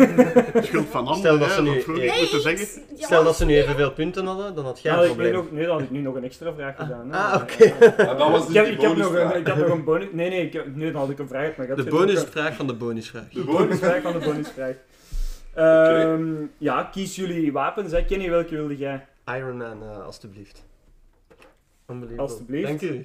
Schuld 0.62 0.86
van 0.88 1.06
anderen, 1.06 1.16
Stel 1.16 1.38
dat 1.38 1.50
ze 1.50 1.62
nu, 1.62 1.74
dat 1.86 1.96
ik 2.14 2.18
moeten 2.20 2.40
zeggen. 2.40 2.66
Stel 2.96 3.24
dat 3.24 3.36
ze 3.36 3.44
nu 3.44 3.56
evenveel 3.56 3.92
punten 3.92 4.26
hadden, 4.26 4.54
dan 4.54 4.64
had 4.64 4.80
jij 4.80 4.92
Ja, 4.94 5.00
een 5.00 5.06
probleem. 5.06 5.34
ook, 5.34 5.52
nee, 5.52 5.62
dan 5.66 5.72
had 5.72 5.82
ik 5.82 5.90
nu 5.90 6.00
nog 6.00 6.14
een 6.14 6.24
extra 6.24 6.52
vraag 6.54 6.76
gedaan. 6.76 7.12
Ah, 7.12 7.42
oké. 7.42 7.72
Ah, 8.02 8.18
dat 8.18 8.30
was 8.30 8.46
dus 8.46 8.48
ik 8.48 8.54
heb, 8.54 8.64
die 8.64 8.74
ik 8.74 8.80
heb 8.80 8.96
nog 8.96 9.14
een, 9.14 9.36
ik 9.40 9.46
had 9.46 9.56
nog 9.56 9.68
een 9.68 9.84
bonus. 9.84 10.06
Nee, 10.12 10.28
nee, 10.30 10.46
ik, 10.46 10.52
heb- 10.52 10.76
nee, 10.76 10.92
dan 10.92 11.00
had 11.00 11.10
ik 11.10 11.18
een 11.18 11.28
vraag. 11.28 11.56
Maar 11.56 11.66
ik 11.68 11.72
had 11.76 11.84
De 11.84 11.90
bonusvraag 11.90 12.54
van 12.54 12.66
de 12.66 12.74
bonusvraag. 12.74 13.28
De 13.32 13.44
bonusvraag 13.44 14.02
van 14.02 14.12
de 14.12 14.18
bonusvraag. 14.18 14.74
Ehm, 15.54 16.46
Ja, 16.58 16.84
kies 16.84 17.16
jullie 17.16 17.52
wapens. 17.52 17.92
Hè. 17.92 18.04
Kenny, 18.04 18.30
welke 18.30 18.54
wilde 18.54 18.76
jij? 18.76 19.06
Iron 19.26 19.56
Man, 19.56 19.82
eh, 19.82 20.04
alstublieft. 20.04 20.64
Unbelievable. 21.86 22.32
Alsjeblieft. 22.32 22.66
Dank 22.68 22.80
u. 22.82 23.04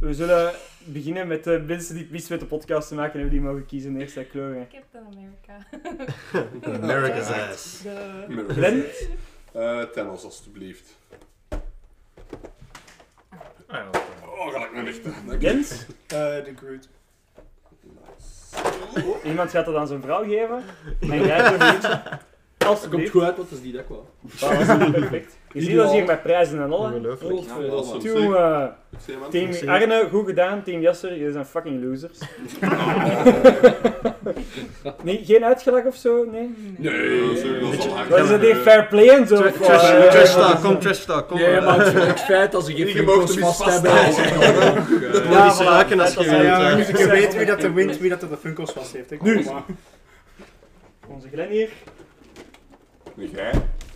We 0.00 0.14
zullen 0.14 0.52
beginnen 0.84 1.26
met 1.26 1.44
de 1.44 1.64
mensen 1.66 1.94
die 1.94 2.02
het 2.02 2.12
mis 2.12 2.28
met 2.28 2.40
de 2.40 2.46
podcast 2.46 2.88
te 2.88 2.94
maken 2.94 3.12
hebben, 3.12 3.30
die 3.30 3.40
mogen 3.40 3.66
kiezen. 3.66 3.96
Eerst 4.00 4.14
dat 4.14 4.28
kloren. 4.28 4.68
Captain 4.68 5.06
America. 5.06 5.66
America's 6.82 7.30
ass. 7.30 7.82
Glenn? 8.48 8.84
Eh, 9.52 9.82
Thanos, 9.82 10.24
alstublieft. 10.24 10.96
Oh, 13.68 14.52
ga 14.52 14.68
ik 14.80 14.86
echt. 14.86 15.04
Dank 15.04 15.40
je. 15.40 15.48
Jens? 15.48 15.86
Eh, 16.06 16.18
de 16.18 16.52
Groot. 16.56 16.88
Iemand 19.22 19.50
gaat 19.50 19.64
dat 19.64 19.76
aan 19.76 19.86
zijn 19.86 20.02
vrouw 20.02 20.22
geven. 20.22 20.62
En 21.00 21.24
jij 21.24 21.38
er 21.38 21.60
een 21.60 21.78
Dat 22.64 22.88
komt 22.90 23.08
goed 23.10 23.22
uit, 23.22 23.36
want 23.36 23.48
dat 23.50 23.58
is 23.58 23.64
die 23.64 23.72
dat 23.72 23.82
wou. 23.88 24.00
Dat 24.40 24.66
was 24.66 24.90
perfect. 24.90 25.36
Je 25.52 25.60
ziet 25.60 25.76
dat 25.76 25.92
hier 25.92 26.04
met 26.04 26.22
prijzen 26.22 26.62
en 26.62 26.72
al. 26.72 26.86
hè. 26.88 26.94
Ongelooflijk. 26.94 27.40
Ja, 27.46 27.70
dat 27.70 27.84
is 27.84 27.90
Toen, 28.12 28.32
hem, 28.34 28.34
eh, 28.34 28.64
team. 29.30 29.68
Arne, 29.68 30.06
goed 30.10 30.26
gedaan. 30.26 30.62
Team 30.62 30.80
Jasser, 30.80 31.16
jullie 31.16 31.32
zijn 31.32 31.46
fucking 31.46 31.84
losers. 31.84 32.18
nee, 35.02 35.20
geen 35.24 35.44
uitgelag 35.44 35.84
of 35.84 35.96
zo? 35.96 36.24
Nee? 36.32 36.54
Nee, 36.78 37.36
sorry, 37.36 37.60
dat 37.60 37.72
is 37.72 37.88
al. 37.88 37.96
Wat 38.08 38.18
is 38.18 38.28
dat 38.28 38.40
hier? 38.40 38.56
Fair 38.56 38.86
play 38.86 39.08
en 39.08 39.26
zo? 39.26 39.36
Trash, 39.36 39.90
Eh, 39.90 40.10
trash 40.10 40.34
talk, 40.34 40.60
kom 40.62 40.78
trash 40.78 41.04
talk, 41.04 41.28
kom. 41.28 41.38
Nee, 41.38 41.46
eh. 41.46 41.64
maar 41.66 41.84
het 41.86 41.92
het 42.06 42.20
feit 42.20 42.52
dat 42.52 42.64
ze 42.66 42.72
geen 42.74 42.88
iets 42.88 43.38
vast 43.38 43.64
hebben. 43.64 43.90
Ja, 43.92 44.10
die 45.48 45.64
voilà. 45.64 45.68
raken 45.68 46.00
als 46.00 46.14
Dat 46.14 46.24
je 46.24 46.30
is- 46.30 46.36
weet. 46.36 46.46
Ja, 46.46 46.68
je 46.98 47.08
weet 47.08 47.36
wie 47.36 47.46
dat 47.46 47.62
er 47.62 47.74
wint, 47.74 47.98
wie 47.98 48.10
dat 48.10 48.22
er 48.22 48.28
de 48.28 48.36
Funkos 48.36 48.72
vast 48.72 48.92
heeft. 48.92 49.22
Nu. 49.22 49.46
Onze 51.08 51.28
Glenn 51.32 51.50
hier 51.50 51.68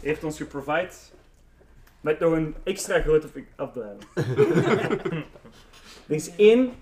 Heeft 0.00 0.24
ons 0.24 0.36
geprovide 0.36 0.90
met 2.00 2.18
nog 2.18 2.32
een 2.32 2.54
extra 2.62 3.00
grote 3.00 3.28
afbeelding. 3.56 4.02
er 6.08 6.14
is 6.14 6.36
één 6.36 6.72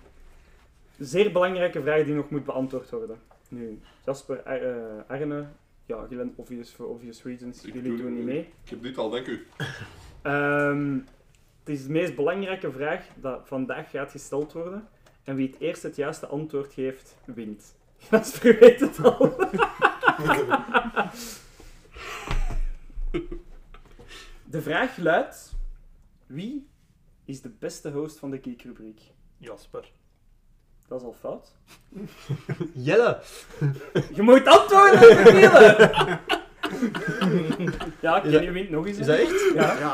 zeer 0.98 1.32
belangrijke 1.32 1.82
vraag 1.82 2.04
die 2.04 2.14
nog 2.14 2.30
moet 2.30 2.44
beantwoord 2.44 2.90
worden. 2.90 3.18
Nu, 3.48 3.80
Jasper, 4.04 4.42
Ar- 4.42 4.62
eh, 4.62 5.02
Arne, 5.08 5.46
ja, 5.86 6.06
Glenn, 6.10 6.32
obvious, 6.36 6.70
for 6.70 6.86
obvious 6.86 7.22
reasons, 7.22 7.64
Ik 7.64 7.74
jullie 7.74 7.90
doe- 7.90 8.00
doen 8.02 8.14
niet 8.14 8.24
mee. 8.24 8.38
Ik 8.64 8.70
heb 8.70 8.82
dit 8.82 8.98
al, 8.98 9.10
dank 9.10 9.26
u. 9.26 9.46
Ehm, 10.22 10.92
het 11.60 11.68
is 11.74 11.82
de 11.86 11.90
meest 11.92 12.14
belangrijke 12.14 12.70
vraag 12.72 13.04
dat 13.14 13.40
vandaag 13.44 13.90
gaat 13.90 14.10
gesteld 14.10 14.52
worden. 14.52 14.88
En 15.24 15.36
wie 15.36 15.46
het 15.46 15.60
eerst 15.60 15.82
het 15.82 15.96
juiste 15.96 16.26
antwoord 16.26 16.72
geeft, 16.74 17.16
wint. 17.24 17.74
Jasper 18.10 18.58
weet 18.58 18.80
het 18.80 19.02
al. 19.04 19.36
De 24.44 24.62
vraag 24.62 24.96
luidt: 24.96 25.54
wie 26.26 26.68
is 27.24 27.40
de 27.40 27.50
beste 27.58 27.90
host 27.90 28.18
van 28.18 28.30
de 28.30 28.38
Geek-rubriek? 28.42 29.00
Jasper. 29.38 29.92
Dat 30.88 31.00
is 31.00 31.06
al 31.06 31.16
fout. 31.20 31.54
Jelle. 32.86 33.20
Je 34.14 34.22
moet 34.22 34.46
antwoorden, 34.46 34.98
vervelen! 34.98 36.20
Ja, 38.00 38.20
Kenny 38.20 38.52
wint 38.52 38.70
nog 38.70 38.86
eens. 38.86 38.98
Is 38.98 39.06
dat 39.06 39.18
echt? 39.18 39.52
Ja. 39.54 39.92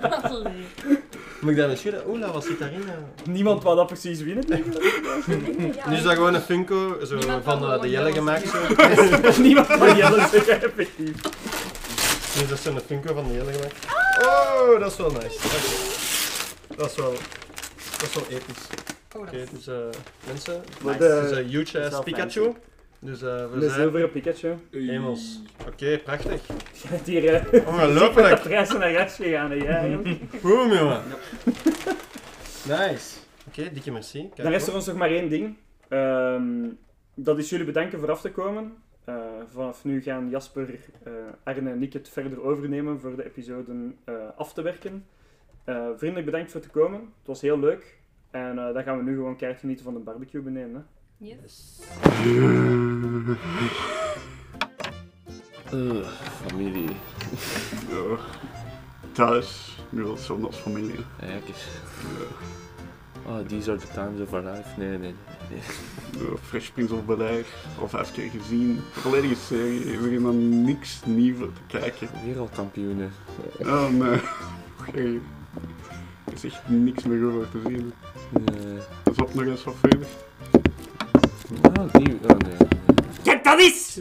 Allee. 0.00 0.99
Moet 1.40 1.50
ik 1.50 1.56
daar 1.56 1.68
eens 1.70 1.80
schudden? 1.80 2.08
Oela, 2.08 2.32
wat 2.32 2.44
zit 2.44 2.58
daarin? 2.58 2.82
eh? 2.88 3.26
Niemand 3.32 3.62
wou 3.62 3.76
dat 3.76 3.86
precies 3.86 4.20
winnen. 4.20 4.44
Nu 5.88 5.96
is 5.96 6.02
dat 6.02 6.12
gewoon 6.14 6.34
een 6.34 6.40
Funko 6.40 6.98
zo 7.04 7.16
Niemand 7.16 7.44
van 7.44 7.62
eh, 7.64 7.68
de 7.70 7.74
gewoon 7.74 7.90
Jelle 7.90 8.12
gemaakt. 8.12 8.48
Zo. 8.48 8.58
Niemand 9.42 9.66
van 9.66 9.96
Jelle 9.96 10.28
zeggen, 10.32 10.62
effectief. 10.62 11.14
Nu 12.36 12.42
is 12.42 12.48
dat 12.48 12.58
zo'n 12.58 12.80
Funko 12.86 13.14
van 13.14 13.28
de 13.28 13.32
Jelle 13.34 13.52
gemaakt. 13.52 13.74
Oh, 14.26 14.80
dat 14.80 14.90
is 14.90 14.96
wel 14.96 15.10
nice. 15.10 15.38
Dat 16.76 16.90
is 16.90 16.96
wel, 16.96 17.12
dat 17.98 18.08
is 18.08 18.14
wel 18.14 18.24
episch. 18.28 18.66
Oké, 19.16 19.44
dus 19.52 19.66
eh, 19.66 19.74
mensen, 20.26 20.62
nice. 20.84 21.02
het 21.04 21.30
is 21.30 21.36
een 21.36 21.48
huge 21.48 21.72
dat 21.78 21.86
is 21.86 21.92
ass 21.92 22.04
Pikachu. 22.04 22.42
fancy. 22.42 22.58
Dus 23.00 23.22
eh 23.22 23.46
voor 23.46 23.54
De 23.58 23.68
zijn 23.68 23.80
zilveren 23.80 24.10
Pikachu. 24.10 24.54
hemels. 24.70 25.42
Oké, 25.68 25.98
prachtig. 26.04 26.46
Je 26.82 26.88
bent 26.90 27.06
hier 27.06 27.34
eh, 27.34 27.68
Ongelooflijk. 27.68 28.28
met 28.28 28.42
de 28.42 28.48
prijzen 28.48 28.78
naar 28.78 28.90
rechts 28.90 29.16
gegaan, 29.16 29.50
hè. 29.50 29.96
Boom, 30.42 30.72
jongen. 30.72 31.02
Nice. 32.68 33.18
Oké, 33.48 33.70
dikke 33.72 33.90
merci. 33.92 34.20
Kijk, 34.20 34.36
Dan 34.36 34.50
rest 34.50 34.62
er 34.66 34.68
hoor. 34.72 34.76
ons 34.80 34.86
nog 34.88 34.96
maar 34.96 35.10
één 35.10 35.28
ding. 35.28 35.56
Ehm, 35.88 36.68
dat 37.14 37.38
is 37.38 37.50
jullie 37.50 37.64
bedanken 37.66 37.98
voor 37.98 38.10
af 38.10 38.20
te 38.20 38.30
komen. 38.30 38.72
Eh, 39.04 39.14
vanaf 39.48 39.84
nu 39.84 40.02
gaan 40.02 40.30
Jasper, 40.30 40.78
eh, 41.04 41.12
Arne 41.44 41.70
en 41.70 41.82
ik 41.82 41.92
het 41.92 42.08
verder 42.08 42.42
overnemen 42.42 43.00
voor 43.00 43.16
de 43.16 43.24
episoden 43.24 43.96
eh, 44.04 44.14
af 44.36 44.52
te 44.52 44.62
werken. 44.62 45.06
Eh, 45.64 45.86
vriendelijk 45.96 46.26
bedankt 46.26 46.50
voor 46.50 46.60
te 46.60 46.68
komen. 46.68 46.98
Het 47.00 47.26
was 47.26 47.40
heel 47.40 47.58
leuk. 47.58 47.98
En 48.30 48.58
eh, 48.58 48.74
dan 48.74 48.82
gaan 48.82 48.96
we 48.96 49.02
nu 49.02 49.14
gewoon 49.14 49.36
keihard 49.36 49.60
genieten 49.60 49.84
van 49.84 49.94
de 49.94 50.00
barbecue 50.00 50.40
beneden. 50.42 50.74
Hè. 50.74 50.80
Yes. 51.22 51.80
Eh, 55.70 56.08
familie. 56.46 56.88
Ja. 57.88 58.16
Thuis, 59.12 59.78
nu 59.88 60.06
als 60.06 60.26
zo'n 60.26 60.44
als 60.44 60.56
familie. 60.56 60.98
Ja, 61.20 61.26
kijk 61.26 61.48
eens. 61.48 61.66
Oh, 63.26 63.46
these 63.46 63.70
are 63.70 63.80
the 63.80 63.86
times 63.86 64.20
of 64.20 64.32
our 64.32 64.42
life. 64.42 64.68
Nee, 64.76 64.88
nee, 64.88 64.98
nee. 64.98 65.60
Ja, 66.18 66.36
Fresh 66.42 66.68
Prince 66.68 66.94
of 66.94 67.04
Bel-Air, 67.04 67.46
al 67.80 67.88
vijf 67.88 68.12
keer 68.12 68.30
gezien. 68.30 68.80
Volledige 68.92 69.34
serie, 69.34 69.84
is 69.84 69.96
er 69.96 70.02
helemaal 70.02 70.32
niks 70.32 71.00
nieuws 71.04 71.38
te 71.38 71.78
kijken. 71.78 72.08
Wereldkampioenen. 72.24 73.12
Oh 73.58 73.88
nee. 73.88 74.20
Oké. 74.88 75.20
Er 76.24 76.32
is 76.32 76.44
echt 76.44 76.68
niks 76.68 77.04
meer 77.04 77.24
over 77.24 77.50
te 77.50 77.60
zien. 77.66 77.92
Nee. 78.30 78.76
Dat 79.02 79.14
is 79.14 79.22
ook 79.22 79.34
nog 79.34 79.44
eens 79.44 79.64
wat 79.64 79.76
verder. 79.80 80.06
Oh, 81.78 81.92
die... 81.92 82.18
Oh, 82.22 82.36
nee. 82.38 82.56
Kijk, 83.22 83.44
dat 83.44 83.60
is! 83.60 84.00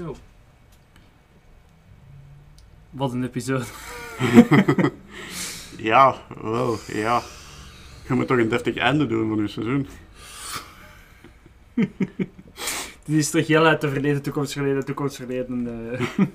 Wat 2.89 3.11
een 3.13 3.23
episode. 3.23 3.65
Ja, 5.81 6.15
wel, 6.41 6.77
ja. 6.87 7.21
Je 8.07 8.13
moet 8.13 8.27
toch 8.27 8.37
een 8.37 8.49
deftig 8.49 8.75
einde 8.75 9.07
doen 9.07 9.29
van 9.29 9.37
uw 9.37 9.47
seizoen. 9.47 9.87
Dit 13.05 13.17
is 13.17 13.29
toch 13.29 13.47
heel 13.47 13.65
uit 13.65 13.81
de 13.81 13.89
verleden, 13.89 14.21
toekomst, 14.21 14.51
verleden, 14.53 14.85
toekomst, 14.85 15.15
verleden. 15.15 15.67
eh. 15.91 16.25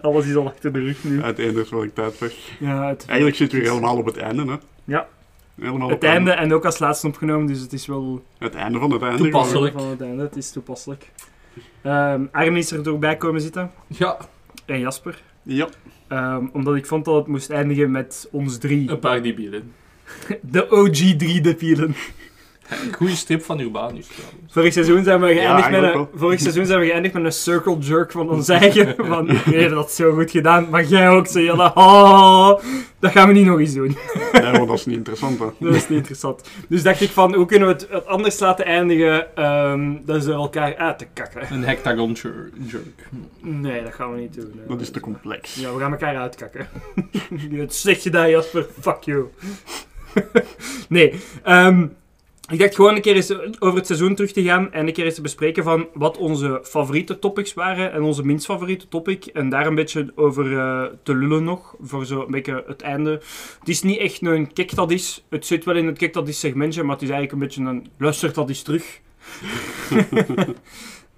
Alles 0.04 0.26
is 0.26 0.34
al 0.34 0.46
achter 0.46 0.72
de 0.72 0.78
rug 0.78 1.04
nu. 1.04 1.22
Het 1.22 1.38
einde 1.38 1.60
is 1.60 1.70
wel 1.70 1.84
ik 1.84 1.94
tijd 1.94 2.18
weg. 2.18 2.34
Ja, 2.58 2.82
Eigenlijk 3.06 3.36
zitten 3.36 3.58
we 3.58 3.64
weer 3.64 3.72
helemaal 3.72 3.96
op 3.96 4.06
het 4.06 4.16
einde, 4.16 4.44
hè. 4.44 4.56
Ja. 4.84 5.08
Helemaal 5.54 5.88
Het 5.88 6.04
einde 6.04 6.30
en 6.30 6.52
ook 6.52 6.64
als 6.64 6.78
laatste 6.78 7.06
opgenomen, 7.06 7.46
dus 7.46 7.60
het 7.60 7.72
is 7.72 7.86
wel... 7.86 8.22
Het 8.38 8.54
einde 8.54 8.78
van 8.78 8.90
het 8.90 9.02
einde. 9.02 9.22
Toepasselijk. 9.22 9.72
Van 9.72 9.88
het 9.88 10.00
einde, 10.00 10.22
het 10.22 10.36
is 10.36 10.50
toepasselijk. 10.50 11.10
Ehm 11.82 12.24
Arne 12.32 12.58
is 12.58 12.70
er 12.70 12.82
toch 12.82 12.98
bij 12.98 13.16
komen 13.16 13.40
zitten. 13.40 13.70
Ja. 13.86 14.16
En 14.66 14.80
Jasper. 14.80 15.22
Ja. 15.42 15.68
Ehm, 16.08 16.46
omdat 16.52 16.76
ik 16.76 16.86
vond 16.86 17.04
dat 17.04 17.14
het 17.14 17.26
moest 17.26 17.50
eindigen 17.50 17.90
met 17.90 18.28
ons 18.32 18.58
drie. 18.58 18.90
Een 18.90 18.98
paar 18.98 19.22
debielen. 19.22 19.72
De 20.40 20.70
OG 20.70 21.16
drie 21.16 21.40
debielen. 21.40 21.94
Goede 22.98 23.16
strip 23.16 23.42
van 23.42 23.60
Urbanus 23.60 24.06
trouwens. 24.06 24.52
Vorig 24.52 24.72
seizoen 24.72 25.04
zijn 25.04 25.20
we 25.20 25.26
geëindigd, 25.26 25.70
met, 25.70 25.82
eigenlijk 25.82 26.12
een, 26.12 26.18
vorig 26.18 26.40
seizoen 26.40 26.66
zijn 26.66 26.80
we 26.80 26.86
geëindigd 26.86 27.14
met 27.14 27.24
een 27.24 27.32
circle 27.32 27.78
jerk 27.78 28.12
van 28.12 28.30
ons 28.30 28.48
eigen. 28.48 28.94
Van, 29.08 29.26
we 29.26 29.34
hebben 29.34 29.70
dat 29.70 29.92
zo 29.92 30.12
goed 30.14 30.30
gedaan, 30.30 30.66
maar 30.70 30.84
jij 30.84 31.08
ook 31.08 31.26
zo, 31.26 31.40
Jelle. 31.40 31.70
Oh, 31.74 32.58
dat 32.98 33.10
gaan 33.12 33.28
we 33.28 33.34
niet 33.34 33.46
nog 33.46 33.58
eens 33.58 33.74
doen. 33.74 33.96
Nee, 34.32 34.52
want 34.52 34.68
dat 34.68 34.78
is 34.78 34.86
niet 34.86 34.96
interessant, 34.96 35.38
hè. 35.38 35.46
Dat 35.58 35.74
is 35.74 35.88
niet 35.88 35.98
interessant. 35.98 36.42
Dus 36.68 36.82
dacht 36.82 37.00
ik 37.00 37.10
van, 37.10 37.34
hoe 37.34 37.46
kunnen 37.46 37.68
we 37.68 37.74
het, 37.74 37.86
het 37.90 38.06
anders 38.06 38.38
laten 38.38 38.64
eindigen 38.64 39.36
ehm 39.36 39.90
dan 40.04 40.22
ze 40.22 40.32
elkaar 40.32 40.76
uit 40.76 40.98
te 40.98 41.06
kakken. 41.12 41.52
Een 41.52 41.64
hectagon 41.64 42.12
jer- 42.12 42.50
jerk. 42.66 43.08
Nee, 43.40 43.82
dat 43.82 43.94
gaan 43.94 44.14
we 44.14 44.20
niet 44.20 44.34
doen. 44.34 44.52
hè. 44.56 44.66
Dat 44.68 44.80
is 44.80 44.90
te 44.90 45.00
complex. 45.00 45.54
Ja, 45.54 45.72
we 45.74 45.80
gaan 45.80 45.92
elkaar 45.92 46.16
uitkakken. 46.16 46.68
Je 47.30 47.48
hebt 47.48 47.58
het 47.60 47.74
slecht 47.74 48.02
gedaan, 48.02 48.30
Jasper. 48.30 48.66
Fuck 48.80 49.02
you. 49.02 49.24
nee, 50.88 51.14
ehm, 51.42 51.86
ik 52.52 52.58
dacht 52.58 52.74
gewoon 52.74 52.94
een 52.94 53.00
keer 53.00 53.14
eens 53.14 53.34
over 53.60 53.76
het 53.76 53.86
seizoen 53.86 54.14
terug 54.14 54.32
te 54.32 54.42
gaan 54.42 54.72
en 54.72 54.86
een 54.86 54.92
keer 54.92 55.04
eens 55.04 55.14
te 55.14 55.20
bespreken 55.22 55.64
van 55.64 55.86
wat 55.94 56.16
onze 56.18 56.60
favoriete 56.64 57.18
topics 57.18 57.54
waren 57.54 57.92
en 57.92 58.02
onze 58.02 58.24
minst 58.24 58.44
favoriete 58.44 58.88
topic. 58.88 59.24
En 59.26 59.48
daar 59.48 59.66
een 59.66 59.74
beetje 59.74 60.12
over 60.14 60.58
eh, 60.58 60.84
te 61.02 61.14
lullen 61.14 61.44
nog, 61.44 61.74
voor 61.80 62.06
zo 62.06 62.20
een 62.24 62.30
beetje 62.30 62.64
het 62.66 62.82
einde. 62.82 63.10
Het 63.58 63.68
is 63.68 63.82
niet 63.82 63.98
echt 63.98 64.22
een 64.22 64.52
kijk 64.52 64.74
dat 64.74 64.90
is. 64.90 65.24
Het 65.28 65.46
zit 65.46 65.64
wel 65.64 65.76
in 65.76 65.86
het 65.86 65.98
kijk 65.98 66.12
dat 66.12 66.28
is 66.28 66.38
segmentje, 66.40 66.82
maar 66.82 66.94
het 66.94 67.02
is 67.02 67.10
eigenlijk 67.10 67.32
een 67.42 67.48
beetje 67.48 67.70
een 67.70 67.86
luister 67.98 68.32
dat 68.32 68.50
is 68.50 68.62
terug. 68.62 69.00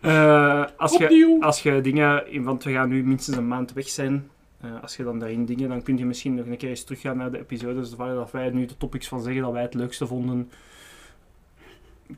Eh, 0.00 0.65
als, 0.76 0.97
je, 0.97 1.36
als 1.40 1.62
je 1.62 1.81
dingen, 1.81 2.33
in- 2.33 2.42
want 2.44 2.65
we 2.65 2.72
gaan 2.72 2.88
nu 2.88 3.04
minstens 3.04 3.36
een 3.36 3.49
maand 3.49 3.72
weg 3.72 3.88
zijn. 3.88 4.28
eh, 4.60 4.70
als 4.83 4.97
je 4.97 5.02
dan 5.04 5.18
daarin 5.18 5.44
dingen, 5.44 5.68
dan 5.68 5.83
kun 5.83 5.97
je 5.99 6.04
misschien 6.06 6.34
nog 6.34 6.47
een 6.47 6.56
keer 6.56 6.68
eens 6.68 6.84
teruggaan 6.84 7.17
naar 7.17 7.31
de 7.31 7.38
episodes 7.38 7.94
waar 7.94 8.15
dat 8.15 8.31
wij 8.31 8.50
nu 8.50 8.67
de 8.67 8.76
topics 8.76 9.08
van 9.08 9.22
zeggen 9.22 9.42
dat 9.42 9.52
wij 9.52 9.62
het 9.62 9.74
leukste 9.74 10.06
vonden. 10.06 10.50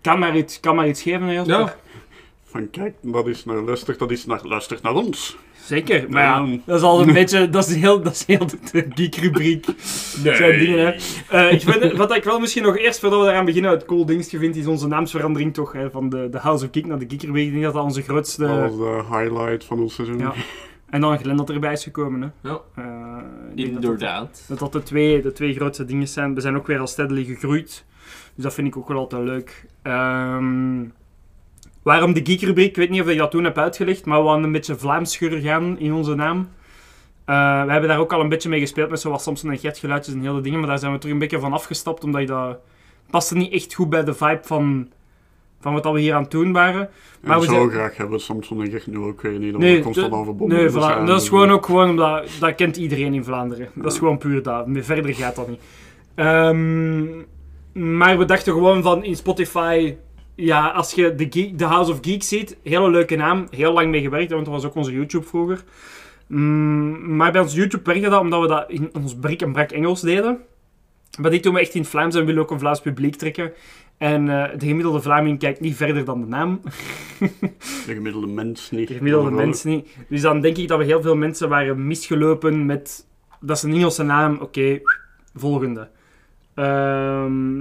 Kan 0.01 0.19
maar 0.19 0.36
iets, 0.36 0.60
kan 0.60 0.74
maar 0.76 0.88
iets 0.88 1.02
geven, 1.02 1.33
Jasper? 1.33 1.58
Ja. 1.58 1.76
Van 2.44 2.70
kijk, 2.70 2.94
dat 3.02 3.26
is 3.26 3.44
naar 3.44 3.56
luistert, 3.56 3.99
dat 3.99 4.10
is 4.10 4.26
naar 4.26 4.40
luistert 4.44 4.83
naar 4.83 4.94
ons. 4.94 5.36
Zeker, 5.65 6.06
maar 6.10 6.22
ja, 6.22 6.58
dat 6.65 6.76
is 6.76 6.83
al 6.83 7.01
een 7.01 7.12
beetje, 7.20 7.51
dat 7.51 7.69
is 7.69 7.74
heel, 7.74 8.02
dat 8.02 8.12
is 8.12 8.24
heel 8.26 8.47
de 8.47 8.86
geek-rubriek. 8.94 9.67
Zijn 10.22 10.58
dingen, 10.58 10.78
hè. 10.86 10.94
Eh, 11.28 11.52
ik 11.52 11.60
vind, 11.60 11.92
wat 11.97 12.15
ik 12.17 12.24
wel 12.24 12.40
misschien 12.40 12.62
nog 12.62 12.76
eerst, 12.78 13.01
voordat 13.01 13.19
we 13.19 13.24
daaraan 13.24 13.44
beginnen, 13.44 13.70
het 13.70 13.85
cool 13.85 14.06
dingetje 14.06 14.38
vind, 14.38 14.56
is 14.56 14.67
onze 14.67 14.86
naamsverandering 14.86 15.54
toch, 15.54 15.72
hè, 15.72 15.90
van 15.90 16.08
de, 16.08 16.28
de 16.31 16.38
House 16.38 16.65
of 16.65 16.70
Geek 16.72 16.86
naar 16.86 16.99
de 16.99 17.06
Geek-rubriek. 17.08 17.47
Ik 17.47 17.51
denk 17.52 17.65
dat 17.65 17.74
dat 17.74 17.83
onze 17.83 18.02
grootste... 18.02 18.47
Dat 18.47 18.58
was 18.58 18.76
de 18.76 19.02
highlight 19.10 19.65
van 19.65 19.81
ons 19.81 19.94
seizoen. 19.94 20.19
Ja. 20.19 20.33
En 20.90 21.01
dan 21.01 21.19
Glenn 21.19 21.36
dat 21.36 21.51
erbij 21.51 21.72
is 21.72 21.83
gekomen, 21.83 22.20
hè. 22.22 22.49
Ja. 22.49 22.60
Eh, 22.74 22.85
denk 23.54 23.72
dat 23.72 23.83
dat- 23.83 23.90
Inderdaad. 23.92 24.44
Dat 24.49 24.58
dat 24.58 24.72
de 24.72 24.83
twee, 24.83 25.22
de 25.22 25.33
twee 25.33 25.54
grootste 25.54 25.85
dingen 25.85 26.08
zijn. 26.08 26.35
We 26.35 26.40
zijn 26.40 26.56
ook 26.56 26.67
weer 26.67 26.78
al 26.78 26.86
steadily 26.86 27.24
gegroeid. 27.24 27.85
Dus 28.36 28.44
dat 28.44 28.54
vind 28.54 28.67
ik 28.69 28.76
ook 28.76 28.88
wel 28.88 28.99
altijd 28.99 29.22
leuk. 29.22 29.65
Ehm, 29.83 30.85
waarom 31.83 32.12
de 32.12 32.20
Geek-rubriek? 32.24 32.69
Ik 32.69 32.76
weet 32.76 32.90
niet 32.90 33.01
of 33.01 33.08
ik 33.08 33.19
dat 33.19 33.31
toen 33.31 33.44
heb 33.44 33.58
uitgelegd, 33.58 34.04
maar 34.04 34.20
we 34.20 34.26
hadden 34.26 34.44
een 34.44 34.52
beetje 34.52 34.76
Vlaamscher 34.76 35.40
gaan 35.40 35.78
in 35.78 35.92
onze 35.92 36.15
naam. 36.15 36.49
Eh, 37.24 37.65
we 37.65 37.70
hebben 37.70 37.88
daar 37.88 37.99
ook 37.99 38.12
al 38.12 38.20
een 38.20 38.28
beetje 38.28 38.49
mee 38.49 38.60
gespeeld 38.60 38.90
met 38.90 39.01
zoals 39.01 39.22
Samson 39.22 39.51
en 39.51 39.58
Gert 39.58 39.78
geluidjes 39.78 40.15
en 40.15 40.20
hele 40.20 40.40
dingen, 40.40 40.58
maar 40.58 40.69
daar 40.69 40.78
zijn 40.78 40.92
we 40.92 40.99
terug 40.99 41.15
een 41.15 41.20
beetje 41.20 41.40
van 41.40 41.52
afgestapt, 41.52 42.04
omdat 42.04 42.20
je 42.20 42.26
dat 42.26 42.58
paste 43.10 43.36
niet 43.36 43.52
echt 43.52 43.74
goed 43.74 43.90
bij 43.90 44.04
de 44.04 44.15
vibe 44.15 44.40
van, 44.42 44.88
van 45.60 45.72
wat 45.72 45.85
we 45.92 46.01
hier 46.01 46.15
aan 46.15 46.22
het 46.22 46.31
doen 46.31 46.52
waren. 46.52 46.88
Maar 47.20 47.38
we 47.40 47.44
zo 47.47 47.52
zijn- 47.52 47.70
graag 47.70 47.97
hebben 47.97 48.20
Samson 48.20 48.62
en 48.62 48.70
Gert 48.70 48.86
nu 48.86 48.99
ook 48.99 49.20
weer 49.22 49.38
niet, 49.38 49.58
Nee, 49.58 49.81
constant 49.83 50.10
de- 50.10 50.17
aan 50.17 50.24
verbonden 50.24 50.58
nee, 50.58 50.70
voilà. 50.70 51.04
dat 51.06 51.20
is 51.22 51.28
gewoon 51.28 51.51
ook 51.51 51.67
gewoon 51.67 51.88
omdat 51.88 52.28
dat 52.40 52.54
kent 52.54 52.76
iedereen 52.76 53.15
in 53.15 53.24
Vlaanderen. 53.24 53.69
Dat 53.74 53.92
is 53.92 53.99
gewoon 53.99 54.19
puur 54.19 54.42
dat. 54.42 54.67
Meer 54.67 54.85
Verder 54.85 55.15
gaat 55.15 55.36
dat 55.36 55.49
niet. 55.49 55.60
Ehm, 56.15 57.04
maar 57.76 58.18
we 58.18 58.24
dachten 58.24 58.52
gewoon 58.52 58.82
van 58.82 59.04
in 59.04 59.16
Spotify. 59.16 59.96
Ja, 60.34 60.68
als 60.68 60.92
je 60.92 61.14
de, 61.14 61.26
Geek, 61.30 61.58
de 61.58 61.64
House 61.64 61.92
of 61.92 61.98
Geek 62.00 62.22
ziet, 62.22 62.56
hele 62.62 62.90
leuke 62.90 63.16
naam. 63.16 63.46
Heel 63.50 63.72
lang 63.72 63.90
mee 63.90 64.00
gewerkt, 64.00 64.30
want 64.30 64.44
dat 64.44 64.54
was 64.54 64.64
ook 64.64 64.74
onze 64.74 64.92
YouTube 64.92 65.26
vroeger. 65.26 65.64
Mm, 66.26 67.16
maar 67.16 67.32
bij 67.32 67.40
ons 67.40 67.54
YouTube 67.54 67.84
werkte 67.84 68.08
dat 68.08 68.20
omdat 68.20 68.40
we 68.40 68.46
dat 68.46 68.70
in 68.70 68.90
ons 68.92 69.16
brik 69.16 69.42
en 69.42 69.52
brak 69.52 69.70
Engels 69.70 70.00
deden. 70.00 70.38
Maar 71.20 71.30
dit 71.30 71.42
doen 71.42 71.54
we 71.54 71.60
echt 71.60 71.74
in 71.74 71.80
het 71.80 71.90
Vlaams 71.90 72.14
en 72.14 72.24
willen 72.24 72.42
ook 72.42 72.50
een 72.50 72.58
Vlaams 72.58 72.80
publiek 72.80 73.16
trekken. 73.16 73.52
En 73.98 74.28
eh, 74.28 74.58
de 74.58 74.66
gemiddelde 74.66 75.00
Vlaming 75.00 75.38
kijkt 75.38 75.60
niet 75.60 75.76
verder 75.76 76.04
dan 76.04 76.20
de 76.20 76.26
naam. 76.26 76.60
De 77.18 77.94
gemiddelde 77.94 78.26
mens 78.26 78.70
niet. 78.70 78.88
De 78.88 78.94
gemiddelde 78.94 79.30
mens 79.30 79.64
niet. 79.64 79.88
Dus 80.08 80.20
dan 80.20 80.40
denk 80.40 80.56
ik 80.56 80.68
dat 80.68 80.78
we 80.78 80.84
heel 80.84 81.02
veel 81.02 81.16
mensen 81.16 81.48
waren 81.48 81.86
misgelopen 81.86 82.66
met... 82.66 83.06
Dat 83.40 83.56
is 83.56 83.62
een 83.62 83.72
Engelse 83.72 84.02
naam, 84.02 84.38
oké, 84.40 84.80
volgende. 85.34 85.88
Ehm, 86.56 87.60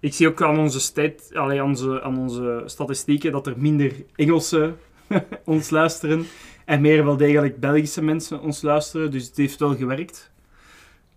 ik 0.00 0.14
zie 0.14 0.28
ook 0.28 0.42
aan 0.42 0.58
onze, 0.58 0.80
stat, 0.80 1.30
aan, 1.32 1.60
onze, 1.60 2.02
aan 2.02 2.18
onze 2.18 2.62
statistieken 2.66 3.32
dat 3.32 3.46
er 3.46 3.54
minder 3.56 3.92
Engelsen 4.16 4.76
ons 5.44 5.70
luisteren. 5.70 6.26
En 6.64 6.80
meer 6.80 7.04
wel 7.04 7.16
degelijk 7.16 7.60
Belgische 7.60 8.02
mensen 8.02 8.40
ons 8.40 8.62
luisteren. 8.62 9.10
Dus 9.10 9.26
het 9.26 9.36
heeft 9.36 9.60
wel 9.60 9.76
gewerkt. 9.76 10.32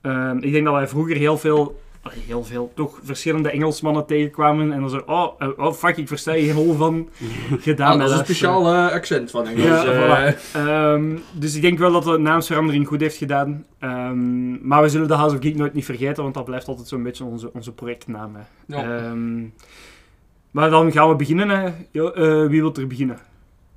Ehm, 0.02 0.38
ik 0.38 0.52
denk 0.52 0.66
dat 0.66 0.74
wij 0.74 0.88
vroeger 0.88 1.16
heel 1.16 1.38
veel... 1.38 1.82
Heel 2.10 2.44
veel, 2.44 2.72
toch 2.76 3.00
verschillende 3.04 3.50
Engelsmannen 3.50 4.06
tegenkwamen 4.06 4.72
en 4.72 4.80
dan 4.80 4.90
zo, 4.90 5.02
oh, 5.06 5.34
eh, 5.38 5.48
oh 5.58 5.74
fuck, 5.74 5.98
ik 5.98 6.08
versta 6.08 6.34
je 6.34 6.46
geen 6.46 6.56
hol 6.56 6.74
van 6.74 7.10
gedaan. 7.60 7.92
Ah, 7.92 8.08
dat 8.08 8.18
met 8.18 8.30
is 8.30 8.42
een 8.42 8.48
luisteren. 8.50 8.60
speciaal 8.60 8.88
eh, 8.88 8.94
accent 8.94 9.32
van 9.32 9.48
Engels. 9.48 9.64
Ja, 9.64 9.84
eh. 9.86 10.34
voilà. 10.34 10.38
Ehm, 10.54 11.18
dus 11.34 11.56
ik 11.56 11.62
denk 11.62 11.78
wel 11.80 11.92
dat 11.92 12.04
de 12.04 12.18
naamsverandering 12.18 12.88
goed 12.88 13.02
heeft 13.02 13.18
gedaan. 13.18 13.66
Ehm, 13.80 14.68
maar 14.68 14.82
we 14.82 14.90
zullen 14.90 15.08
de 15.08 15.14
House 15.14 15.36
of 15.36 15.42
Geek 15.42 15.56
nooit 15.56 15.74
niet 15.74 15.86
vergeten, 15.86 16.24
want 16.24 16.36
dat 16.36 16.46
blijft 16.46 16.68
altijd 16.68 16.88
zo'n 16.88 17.04
beetje 17.04 17.24
onze, 17.24 17.54
onze 17.54 17.72
projectnaam. 17.72 18.36
Hè. 18.36 18.42
Ja. 18.76 18.98
Ehm, 18.98 19.42
maar 20.52 20.70
dan 20.70 20.92
gaan 20.92 21.10
we 21.10 21.16
beginnen. 21.16 21.50
Hè. 21.50 21.72
Jo, 21.92 22.10
eh, 22.10 22.48
wie 22.48 22.62
wil 22.62 22.74
er 22.76 22.88
beginnen? 22.88 23.18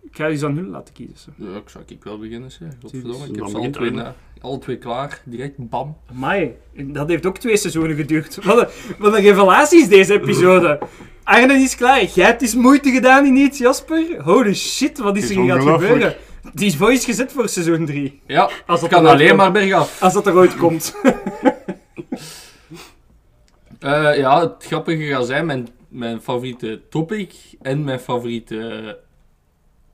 Ik 0.03 0.17
ga 0.17 0.27
je 0.27 0.47
aan 0.47 0.57
hun 0.57 0.69
laten 0.69 0.95
kiezen. 0.95 1.17
zo. 1.17 1.31
Ja, 1.37 1.57
ik 1.57 1.69
zou 1.69 1.85
ik 1.87 2.05
wel 2.05 2.19
beginnen, 2.19 2.51
zeg. 2.51 2.69
Godverdomme, 2.83 3.27
ik 3.27 3.37
heb 3.37 3.47
ze 3.47 3.57
alle 3.57 4.15
begint 4.47 4.63
twee, 4.63 4.77
alle 4.77 4.95
klaar. 4.95 5.21
Direct 5.25 5.55
bam. 5.69 5.97
Amai, 6.11 6.55
dat 6.75 7.09
heeft 7.09 7.27
ook 7.27 7.39
twee 7.39 7.57
seizoenen 7.57 7.97
geduurd. 7.97 8.45
Wat 8.45 8.59
een, 8.59 8.67
wat 8.99 9.15
een 9.15 9.23
revelatie 9.23 9.81
is 9.81 9.89
deze 9.89 10.13
episode. 10.13 10.79
Arne 11.25 11.55
is 11.55 11.77
klaar. 11.77 12.05
Jij 12.05 12.27
hebt 12.27 12.43
eens 12.43 12.55
moeite 12.55 12.91
gedaan 12.91 13.27
in 13.27 13.37
iets, 13.37 13.59
Jasper. 13.59 14.23
Holy 14.23 14.55
shit, 14.55 14.99
wat 14.99 15.17
is 15.17 15.31
er 15.31 15.31
hier 15.31 15.41
aan 15.41 15.49
het 15.49 15.59
ongelooflijk. 15.59 15.93
gebeuren? 15.93 16.17
Die 16.55 16.67
is 16.67 16.77
voice 16.77 17.05
gezet 17.05 17.33
voor 17.33 17.49
seizoen 17.49 17.87
3. 17.87 18.21
Ja, 18.27 18.51
Als 18.67 18.81
dat 18.81 18.91
kan 18.91 19.07
alleen 19.07 19.27
komt. 19.27 19.37
maar 19.41 19.53
bergaf. 19.53 20.03
Als 20.03 20.13
dat 20.13 20.27
er 20.27 20.35
ooit 20.37 20.57
komt. 20.57 20.95
Eh, 23.81 24.17
ja, 24.17 24.41
het 24.41 24.65
grappige 24.67 25.03
gaat 25.03 25.27
zijn, 25.27 25.47
mijn, 25.47 25.69
mijn 25.89 26.21
favoriete 26.21 26.81
topic 26.91 27.33
en 27.63 27.85
mijn 27.85 28.01
favoriete 28.01 28.99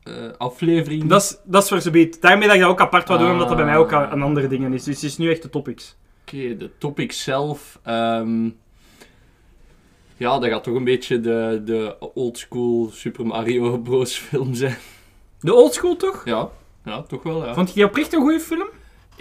eh, 0.03 0.13
aflevering. 0.39 1.05
Dat 1.09 1.23
is, 1.23 1.37
dat 1.45 1.63
is 1.63 1.69
voor 1.69 1.81
zoiets. 1.81 2.21
Daarmee 2.21 2.47
dat 2.47 2.57
ik 2.57 2.63
dat 2.63 2.71
ook 2.71 2.81
apart 2.81 3.09
wou 3.09 3.21
doen, 3.21 3.31
omdat 3.31 3.49
dat 3.49 3.57
bij 3.57 3.67
mij 3.67 3.77
ook 3.77 3.93
Ah. 3.93 4.03
aan 4.03 4.11
aan 4.11 4.23
andere 4.23 4.49
dingen 4.49 4.73
is. 4.73 4.85
Dus 4.85 4.95
het 4.95 5.05
is 5.05 5.17
nu 5.19 5.31
echt 5.31 5.43
de 5.43 5.51
topics. 5.51 5.97
Oké, 6.27 6.57
de 6.57 6.71
topic 6.79 7.13
zelf. 7.13 7.79
ehm, 7.83 8.45
ja, 10.17 10.39
dat 10.39 10.51
gaat 10.51 10.65
toch 10.65 10.75
een 10.75 10.85
beetje 10.85 11.21
de, 11.21 11.63
de 11.65 11.97
oldschool 12.15 12.91
Super 12.93 13.27
Mario 13.27 13.79
Bros. 13.79 14.19
film 14.29 14.55
zijn. 14.55 14.77
De 15.41 15.55
oldschool 15.55 15.97
toch? 15.97 16.23
Ja, 16.25 16.49
ja 16.85 17.03
toch 17.03 17.23
wel. 17.23 17.45
Ja. 17.47 17.55
Vond 17.55 17.69
je 17.69 17.75
die 17.75 17.85
oprecht 17.85 18.13
een 18.13 18.21
goede 18.21 18.41
film? 18.41 18.67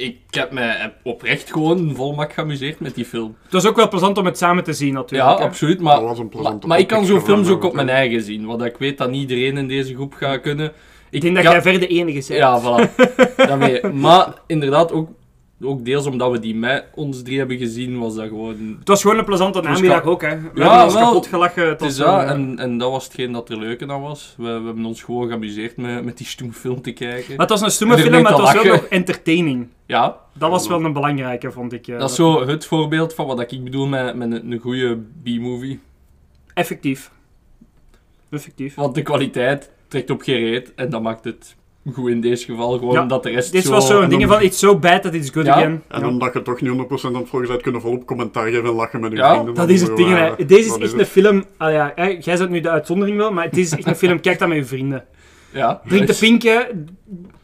Ik 0.01 0.17
heb 0.29 0.51
me 0.51 0.91
oprecht 1.03 1.51
gewoon 1.51 1.95
volmak 1.95 2.33
geamuseerd 2.33 2.79
met 2.79 2.95
die 2.95 3.05
film. 3.05 3.35
Het 3.43 3.53
was 3.53 3.65
ook 3.65 3.75
wel 3.75 3.89
plezant 3.89 4.17
om 4.17 4.25
het 4.25 4.37
samen 4.37 4.63
te 4.63 4.73
zien, 4.73 4.93
natuurlijk. 4.93 5.29
Ja, 5.29 5.37
hè. 5.37 5.43
absoluut. 5.43 5.81
Maar, 5.81 5.95
Dat 5.95 6.03
was 6.03 6.19
een 6.19 6.29
plezante 6.29 6.57
maar, 6.57 6.67
maar 6.67 6.79
ik 6.79 6.87
kan 6.87 7.05
zo'n 7.05 7.21
films 7.21 7.49
ook 7.49 7.63
op 7.63 7.73
mijn 7.73 7.89
eigen 7.89 8.21
zien. 8.21 8.45
Want 8.45 8.63
ik 8.63 8.75
weet 8.77 8.97
dat 8.97 9.09
niet 9.09 9.21
iedereen 9.21 9.57
in 9.57 9.67
deze 9.67 9.93
groep 9.93 10.13
gaat 10.13 10.41
kunnen. 10.41 10.71
Ik 11.09 11.21
denk 11.21 11.35
dat 11.35 11.43
jij 11.43 11.61
ver 11.61 11.79
de 11.79 11.87
enige 11.87 12.27
bent. 12.27 12.39
Ja, 12.39 12.61
voilà. 12.61 12.95
Daarmee. 13.47 13.87
Maar 13.87 14.33
inderdaad, 14.47 14.91
ook, 14.91 15.09
ook 15.63 15.85
deels 15.85 16.05
omdat 16.05 16.31
we 16.31 16.39
die 16.39 16.55
met 16.55 16.85
ons 16.95 17.21
drie 17.23 17.37
hebben 17.37 17.57
gezien, 17.57 17.99
was 17.99 18.15
dat 18.15 18.27
gewoon... 18.27 18.75
Het 18.79 18.87
was 18.87 19.01
gewoon 19.01 19.17
een 19.17 19.25
plezante 19.25 19.61
namiddag 19.61 20.03
ook, 20.03 20.21
hè. 20.21 20.41
We 20.41 20.49
Ja, 20.55 20.61
hebben 20.67 20.83
ons 20.83 20.93
wel. 20.93 21.03
kapot 21.05 21.27
gelachen. 21.27 21.77
Wel, 21.97 22.19
eh, 22.21 22.29
en, 22.29 22.59
en 22.59 22.77
dat 22.77 22.91
was 22.91 23.03
hetgeen 23.03 23.31
dat 23.31 23.49
er 23.49 23.57
leuke 23.59 23.87
aan 23.87 24.01
was. 24.01 24.33
We, 24.37 24.43
we 24.43 24.65
hebben 24.65 24.85
ons 24.85 25.03
gewoon 25.03 25.27
geamuseerd 25.27 25.77
met, 25.77 26.03
met 26.03 26.17
die 26.17 26.27
stoemfilm 26.27 26.81
te 26.81 26.91
kijken. 26.91 27.29
Maar 27.29 27.39
het 27.39 27.49
was 27.49 27.61
een 27.61 27.71
stomme 27.71 27.95
En 27.95 27.99
film, 28.01 28.21
maar 28.21 28.31
het 28.31 28.41
was 28.41 28.53
wel 28.53 28.63
lachen. 28.63 28.81
nog 28.81 28.89
entertaining. 28.89 29.67
Ja. 29.85 30.17
Dat 30.33 30.49
was 30.49 30.67
wel 30.67 30.83
een 30.85 30.93
belangrijke, 30.93 31.51
vond 31.51 31.73
ik. 31.73 31.87
eh, 31.87 31.99
Dat 31.99 32.09
is 32.09 32.15
zo 32.15 32.47
het 32.47 32.65
voorbeeld 32.65 33.13
van 33.13 33.27
wat 33.27 33.51
ik 33.51 33.63
bedoel 33.63 33.87
met, 33.87 34.15
met 34.15 34.31
een, 34.31 34.51
een 34.51 34.59
goede 34.59 34.97
B-movie. 35.23 35.79
Effectief. 36.53 37.11
Effectief. 38.29 38.75
Want 38.75 38.95
de 38.95 39.01
kwaliteit 39.01 39.71
trekt 39.87 40.09
op 40.09 40.21
geen 40.21 40.39
reet 40.49 40.73
en 40.75 40.89
dat 40.89 41.01
maakt 41.01 41.23
het 41.23 41.55
goed 41.93 42.09
in 42.09 42.21
deze 42.21 42.45
geval. 42.45 42.77
Gewoon 42.77 42.93
Ja, 42.93 43.05
dat 43.05 43.23
de 43.23 43.29
rest 43.29 43.51
Dit 43.51 43.63
zo... 43.63 43.71
was 43.71 43.87
zo'n 43.87 44.09
ding 44.09 44.21
dan- 44.21 44.29
van, 44.29 44.41
it's 44.41 44.59
so 44.59 44.79
bad 44.79 45.01
that 45.01 45.13
it's 45.13 45.29
good 45.29 45.45
Ja. 45.45 45.51
again. 45.53 45.83
En 45.87 45.99
Ja. 46.01 46.07
omdat 46.07 46.33
je 46.33 46.41
toch 46.41 46.61
niet 46.61 46.69
100% 46.71 47.15
aan 47.15 47.21
het 47.21 47.29
volgen 47.29 47.47
bent, 47.49 47.61
kunnen 47.61 47.81
volop 47.81 48.05
commentaar 48.05 48.47
geven 48.47 48.65
en 48.65 48.71
lachen 48.73 48.99
met 48.99 49.11
je 49.11 49.17
Ja, 49.17 49.33
vrienden. 49.33 49.53
Dat 49.53 49.69
is 49.69 49.81
het 49.81 49.95
ding, 49.97 50.09
hè. 50.09 50.15
waren. 50.15 50.47
Deze 50.47 50.59
is 50.61 50.67
Dat 50.67 50.81
echt 50.81 50.91
het. 50.91 50.99
een 50.99 51.05
film... 51.05 51.43
Ah 51.57 51.71
ja, 51.71 51.91
hè, 51.95 52.17
jij 52.19 52.37
bent 52.37 52.49
nu 52.49 52.59
de 52.59 52.69
uitzondering 52.69 53.17
wel, 53.17 53.31
maar 53.31 53.49
dit 53.49 53.57
is 53.65 53.71
echt 53.71 53.85
een 53.87 53.95
film... 53.95 54.19
Kijk 54.19 54.39
dat 54.39 54.47
met 54.47 54.57
je 54.57 54.65
vrienden. 54.65 55.05
Ja. 55.53 55.81
Drink 55.87 56.07
de 56.07 56.15
pinken, 56.19 56.87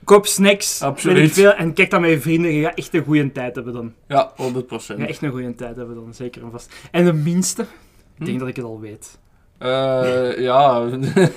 koop 0.03 0.26
snacks, 0.26 0.82
Absoluut. 0.82 1.18
weet 1.18 1.28
ik 1.28 1.34
veel, 1.34 1.52
en 1.53 1.74
kijk 1.74 1.90
dat 1.90 2.02
met 2.02 2.10
je 2.10 2.20
vrienden. 2.22 2.52
Je 2.53 2.64
gaat 2.64 2.78
echt 2.78 2.94
een 2.94 3.03
goede 3.03 3.32
tijd 3.32 3.56
hebben 3.56 3.74
dan. 3.74 3.94
Ja, 4.08 4.32
100%. 4.36 4.98
Je 4.98 5.02
gaat 5.03 5.10
echt 5.10 5.22
een 5.22 5.32
goede 5.32 5.56
tijd 5.56 5.76
hebben 5.76 5.96
dan, 5.96 6.14
zeker 6.14 6.42
en 6.44 6.52
vast. 6.52 6.76
En 6.92 7.06
de 7.06 7.14
minste? 7.14 7.62
Ik 7.62 8.26
denk 8.26 8.30
Hm? 8.32 8.38
dat 8.40 8.48
ik 8.48 8.56
het 8.56 8.66
al 8.66 8.80
weet. 8.80 9.20
Eh, 9.58 10.38
ja. 10.40 10.88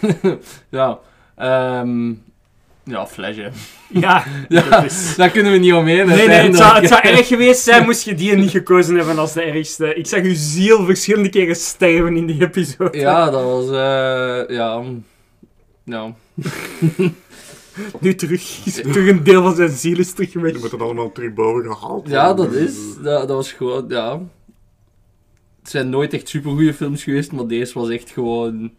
ja. 0.70 0.98
Ehm 1.36 2.12
ja, 2.84 3.08
hè. 3.16 3.48
Ja, 3.88 4.24
ja 4.48 4.62
dat 4.70 4.84
is- 4.84 5.16
daar 5.16 5.30
kunnen 5.30 5.52
we 5.52 5.58
niet 5.58 5.72
omheen. 5.72 6.06
Nee, 6.06 6.26
nee, 6.28 6.36
het 6.38 6.56
zou, 6.56 6.80
het 6.80 6.88
zou 6.88 7.00
erg 7.02 7.26
geweest 7.26 7.62
zijn 7.62 7.84
moest 7.86 8.04
je 8.04 8.14
die 8.14 8.36
niet 8.36 8.50
gekozen 8.50 8.96
hebben 8.96 9.18
als 9.18 9.32
de 9.32 9.42
ergste. 9.42 9.94
Ik 9.94 10.06
zag 10.06 10.22
uw 10.22 10.34
ziel 10.34 10.84
verschillende 10.84 11.28
keren 11.28 11.56
sterven 11.56 12.16
in 12.16 12.26
die 12.26 12.42
episode. 12.42 12.98
Ja, 12.98 13.30
dat 13.30 13.42
was... 13.42 13.66
eh 13.70 14.56
ja... 14.56 14.82
Ja. 15.84 16.14
Nu 18.00 18.14
terug. 18.14 18.66
Is 18.66 18.74
terug 18.92 19.08
een 19.08 19.22
deel 19.24 19.42
van 19.42 19.54
zijn 19.54 19.70
ziel 19.70 19.98
is 19.98 20.12
terug 20.12 20.32
weg. 20.32 20.52
Je 20.52 20.58
moet 20.58 20.70
het 20.70 20.80
allemaal 20.80 21.12
terug 21.12 21.34
boven 21.34 21.64
gehaald 21.76 22.08
Ja, 22.08 22.34
dat 22.34 22.52
is... 22.52 22.72
Dat, 23.02 23.28
dat 23.28 23.36
was 23.36 23.52
gewoon... 23.52 23.84
Ja. 23.88 24.20
zijn 25.62 25.88
nooit 25.90 26.12
echt 26.12 26.28
supergoeie 26.28 26.74
films 26.74 27.02
geweest, 27.02 27.32
maar 27.32 27.46
deze 27.46 27.78
was 27.78 27.88
echt 27.88 28.10
gewoon 28.10 28.70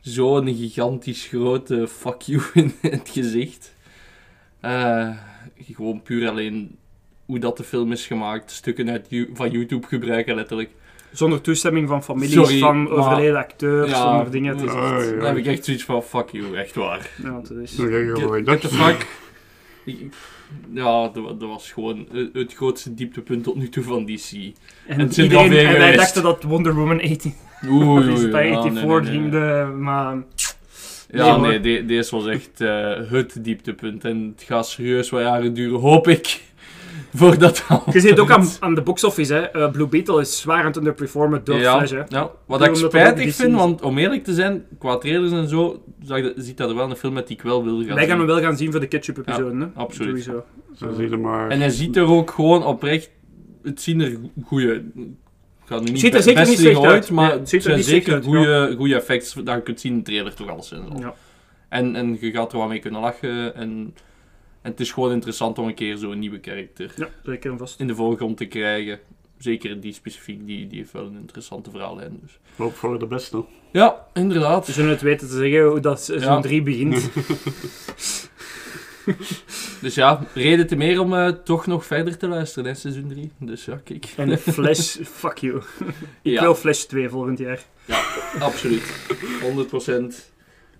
zo'n 0.00 0.46
gigantisch 0.54 1.26
grote 1.26 1.88
fuck 1.88 2.20
you 2.20 2.42
in 2.54 2.72
het 2.80 3.08
gezicht. 3.12 3.74
Eh, 4.60 5.08
gewoon 5.72 6.02
puur 6.02 6.28
alleen 6.28 6.76
hoe 7.24 7.38
dat 7.38 7.56
de 7.56 7.64
film 7.64 7.92
is 7.92 8.06
gemaakt, 8.06 8.50
stukken 8.50 8.90
uit 8.90 9.06
van 9.34 9.50
YouTube 9.50 9.86
gebruiken 9.86 10.34
letterlijk. 10.34 10.70
Zonder 11.12 11.40
toestemming 11.40 11.88
van 11.88 12.02
families, 12.04 12.32
Sorry, 12.32 12.58
van 12.58 12.82
maar- 12.82 12.92
overleden 12.92 13.36
acteurs, 13.36 13.90
Ja, 13.90 14.02
zonder 14.02 14.30
dingen. 14.30 14.56
Het 14.56 14.66
is 14.66 14.74
echt- 14.74 15.10
Dan 15.16 15.26
heb 15.26 15.36
ik 15.36 15.46
echt 15.46 15.64
zoiets 15.64 15.84
van 15.84 16.02
fuck 16.02 16.28
you, 16.30 16.56
echt 16.56 16.74
waar. 16.74 17.10
Ja, 17.22 17.30
dat 17.30 17.50
is... 17.50 17.74
Get, 17.74 18.48
get 18.48 18.60
the 18.60 18.68
fuck. 18.68 19.06
Ja, 20.72 21.08
dat, 21.08 21.24
wa- 21.24 21.32
dat 21.32 21.48
was 21.48 21.72
gewoon 21.72 22.06
het- 22.32 22.54
grootste 22.54 22.94
dieptepunt 22.94 23.44
tot 23.44 23.56
nu 23.56 23.68
toe 23.68 23.82
van 23.84 24.06
DC. 24.06 24.30
En, 24.86 25.00
er 25.00 25.22
iedereen, 25.22 25.66
en 25.66 25.78
wij 25.78 25.96
dachten 25.96 26.22
dat 26.22 26.42
Wonder 26.42 26.74
Woman 26.74 27.00
18... 27.00 27.34
Oei, 27.68 27.86
oei, 27.86 28.10
ja, 28.10 28.16
84 28.16 28.72
nee, 28.72 28.84
nee, 28.84 29.00
nee. 29.00 29.10
ging 29.10 29.30
de... 29.30 29.72
Maar... 29.78 30.16
Ja, 31.12 31.36
nee, 31.36 31.60
de- 31.60 31.84
deze 31.84 32.16
was 32.16 32.26
echt 32.26 32.60
eh, 32.60 33.10
het 33.10 33.38
dieptepunt. 33.44 34.04
En 34.04 34.32
het 34.36 34.44
gaat 34.46 34.68
serieus 34.68 35.10
wat 35.10 35.20
jaren 35.22 35.54
duren, 35.54 35.80
hoop 35.80 36.08
ik. 36.08 36.40
Voordat 37.14 37.64
dat 37.68 37.82
Je 37.92 38.00
ziet 38.00 38.10
het 38.10 38.18
ook 38.18 38.30
aan, 38.30 38.46
aan 38.60 38.74
de 38.74 38.82
box 38.82 39.04
office, 39.04 39.34
hè. 39.34 39.40
Eh, 39.40 39.70
Blue 39.70 39.86
Beetle 39.86 40.20
is 40.20 40.40
zwaar 40.40 40.60
aan 40.60 40.66
het 40.66 40.76
underperformen 40.76 41.40
door 41.44 41.58
ja, 41.58 41.76
Flash, 41.76 41.90
hè. 41.90 42.02
ja. 42.08 42.30
Wat 42.46 42.64
ik 42.64 42.74
spijtig 42.74 43.34
vind, 43.34 43.54
want 43.54 43.82
om 43.82 43.98
eerlijk 43.98 44.24
te 44.24 44.34
zijn, 44.34 44.64
qua 44.78 44.96
trailers 44.98 45.32
en 45.32 45.48
zo, 45.48 45.82
zag 46.02 46.32
ziet 46.36 46.56
dat 46.56 46.70
er 46.70 46.76
wel 46.76 46.90
een 46.90 46.96
film 46.96 47.12
met 47.12 47.26
die 47.26 47.36
ik 47.36 47.42
wel 47.42 47.64
wil 47.64 47.76
gaan 47.76 47.84
Wij 47.86 47.94
gaan 47.96 48.06
zien. 48.06 48.16
hem 48.16 48.26
wel 48.26 48.40
gaan 48.40 48.56
zien 48.56 48.70
voor 48.70 48.80
de 48.80 48.86
ketchup-episode, 48.86 49.54
Ja, 49.58 49.60
hè. 49.60 49.66
absoluut. 49.74 50.22
Sowieso. 50.22 50.44
Zo 50.76 50.92
zie 50.92 51.08
je 51.10 51.16
maar. 51.16 51.48
En 51.50 51.60
hij 51.60 51.68
ziet 51.70 51.96
er 51.96 52.06
ook 52.06 52.30
gewoon 52.30 52.64
oprecht... 52.64 53.10
Het 53.62 53.80
zien 53.80 54.00
er 54.00 54.16
goede... 54.44 54.82
Ik 55.70 55.76
ga 55.76 55.82
nu 55.82 55.90
niet 55.90 56.00
Ziet 56.00 56.14
er 56.14 56.22
zeker 56.22 56.46
niet 56.46 56.58
slecht 56.58 56.84
uit. 56.84 57.10
maar 57.10 57.30
Ja, 57.32 57.38
het 57.38 57.50
het 57.50 57.62
zijn 57.62 57.82
zeker 57.82 58.22
goede, 58.22 58.74
goede 58.76 58.94
effects 58.94 59.32
dat 59.32 59.54
je 59.54 59.62
kunt 59.62 59.80
zien 59.80 59.92
in 59.92 59.98
de 59.98 60.04
trailer 60.04 60.34
toch 60.34 60.48
alles 60.48 60.72
en 60.72 60.84
zo. 60.92 60.98
Ja. 60.98 61.14
En, 61.68 61.96
en 61.96 62.16
je 62.20 62.30
gaat 62.30 62.52
er 62.52 62.58
wel 62.58 62.68
mee 62.68 62.78
kunnen 62.78 63.00
lachen 63.00 63.54
en, 63.54 63.94
en 64.62 64.70
het 64.70 64.80
is 64.80 64.92
gewoon 64.92 65.12
interessant 65.12 65.58
om 65.58 65.66
een 65.66 65.74
keer 65.74 65.96
zo'n 65.96 66.18
nieuwe 66.18 66.38
karakter 66.38 66.92
Ja, 66.96 67.08
zeker 67.24 67.50
en 67.52 67.58
vast. 67.58 67.80
in 67.80 67.86
de 67.86 67.94
voorgrond 67.94 68.36
te 68.36 68.46
krijgen. 68.46 68.98
Zeker 69.38 69.80
die 69.80 69.92
specifiek, 69.92 70.46
die, 70.46 70.66
die 70.66 70.78
heeft 70.78 70.92
wel 70.92 71.06
een 71.06 71.16
interessante 71.20 71.70
verhaallijn. 71.70 72.18
Dus. 72.22 72.38
Hoop 72.56 72.74
voor 72.74 72.98
de 72.98 73.06
beste. 73.06 73.44
Ja, 73.72 74.06
inderdaad. 74.14 74.66
We 74.66 74.72
zullen 74.72 74.90
het 74.90 75.00
weten 75.02 75.28
te 75.28 75.36
zeggen 75.36 75.64
hoe 75.64 75.80
dat 75.80 76.00
seizoen 76.02 76.32
Ja. 76.32 76.40
3 76.40 76.62
begint. 76.62 77.10
Dus 79.82 79.94
ja, 79.94 80.26
reden 80.34 80.66
te 80.66 80.76
meer 80.76 81.00
om 81.00 81.14
eh, 81.14 81.28
toch 81.28 81.66
nog 81.66 81.84
verder 81.84 82.16
te 82.18 82.28
luisteren 82.28 82.68
in 82.68 82.76
seizoen 82.76 83.08
3. 83.08 83.32
Dus 83.38 83.64
ja, 83.64 83.80
kijk. 83.84 84.06
En 84.16 84.38
Flash, 84.38 84.96
fuck 85.20 85.38
you. 85.38 85.56
Ik 86.22 86.32
Ja. 86.32 86.40
wil 86.40 86.54
Flash 86.54 86.82
2 86.84 87.08
volgend 87.08 87.38
jaar. 87.38 87.62
Ja, 87.84 88.02
absoluut. 88.38 89.06
100%. 89.42 90.32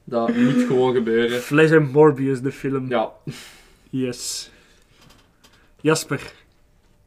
Dat 0.04 0.34
moet 0.36 0.62
gewoon 0.66 0.94
gebeuren. 0.94 1.40
Flash 1.40 1.70
en 1.70 1.90
Morbius, 1.90 2.40
de 2.40 2.52
film. 2.52 2.88
Ja. 2.88 3.12
Yes. 3.90 4.50
Jasper, 5.80 6.32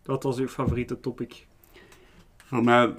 wat 0.05 0.23
was 0.23 0.37
uw 0.37 0.47
favoriete 0.47 0.99
topic? 0.99 1.45
Voor 2.45 2.63
mij, 2.63 2.93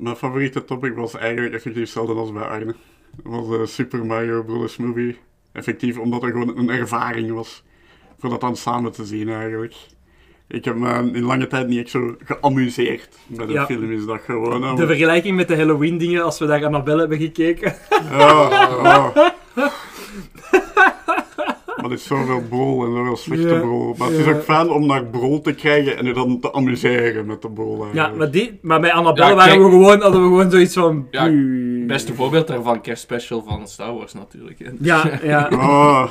mijn 0.00 0.16
favoriete 0.16 0.64
topic 0.64 0.94
was 0.94 1.14
eigenlijk 1.14 1.54
effectief 1.54 1.82
hetzelfde 1.82 2.14
als 2.14 2.32
bij 2.32 2.42
Arne. 2.42 2.74
Het 3.16 3.24
was 3.24 3.48
de 3.48 3.66
Super 3.66 4.06
Mario 4.06 4.42
Bros. 4.42 4.76
movie. 4.76 5.18
Effectief 5.54 5.98
omdat 5.98 6.22
het 6.22 6.30
gewoon 6.30 6.58
een 6.58 6.70
ervaring 6.70 7.32
was. 7.32 7.62
Voor 8.18 8.30
dat 8.30 8.40
dan 8.40 8.56
samen 8.56 8.92
te 8.92 9.04
zien 9.04 9.28
eigenlijk. 9.28 9.74
Ik 10.48 10.64
heb 10.64 10.76
me 10.76 11.10
in 11.12 11.22
lange 11.22 11.46
tijd 11.46 11.68
niet 11.68 11.78
echt 11.80 11.90
zo 11.90 12.16
geamuseerd 12.24 13.08
met 13.26 13.40
een 13.48 13.52
Ja. 13.52 13.66
film. 13.66 13.90
Is 13.92 14.04
dat 14.06 14.20
gewoon... 14.24 14.76
De 14.76 14.86
vergelijking 14.86 15.36
met 15.36 15.48
de 15.48 15.56
Halloween 15.56 15.98
dingen, 15.98 16.24
als 16.24 16.38
we 16.38 16.46
daar 16.46 16.64
Annabelle 16.64 17.00
hebben 17.00 17.18
gekeken. 17.18 17.74
Ja, 18.10 18.48
ja. 18.82 19.12
Maar 21.84 21.92
er 21.92 21.98
is 21.98 22.06
zoveel 22.06 22.42
brol 22.48 22.84
en 22.84 22.92
zoveel 22.92 23.16
slechte 23.16 23.48
Ja, 23.48 23.60
brol. 23.60 23.94
Maar 23.98 24.08
het 24.08 24.18
is 24.18 24.24
ja. 24.24 24.32
ook 24.32 24.42
fijn 24.42 24.70
om 24.70 24.86
naar 24.86 25.04
brol 25.04 25.40
te 25.40 25.52
krijgen 25.54 25.96
en 25.98 26.06
je 26.06 26.12
dan 26.12 26.40
te 26.40 26.52
amuseren 26.52 27.26
met 27.26 27.42
de 27.42 27.50
brol. 27.50 27.86
Ja, 27.92 28.08
maar, 28.16 28.30
die, 28.30 28.58
maar 28.62 28.80
bij 28.80 28.92
Annabelle 28.92 29.28
Ja, 29.30 29.34
waren 29.36 29.62
we 29.64 29.70
gewoon, 29.70 30.00
hadden 30.00 30.20
we 30.22 30.26
gewoon 30.28 30.50
zoiets 30.50 30.74
van... 30.74 31.06
Ja, 31.10 31.24
het 31.30 31.86
beste 31.86 32.14
voorbeeld 32.14 32.46
daarvan, 32.46 32.80
kerstspecial 32.80 33.42
van 33.42 33.68
Star 33.68 33.94
Wars 33.94 34.12
natuurlijk. 34.12 34.58
hè. 34.58 34.70
Ja, 34.80 35.10
ja. 35.22 35.48
Oh. 35.52 36.08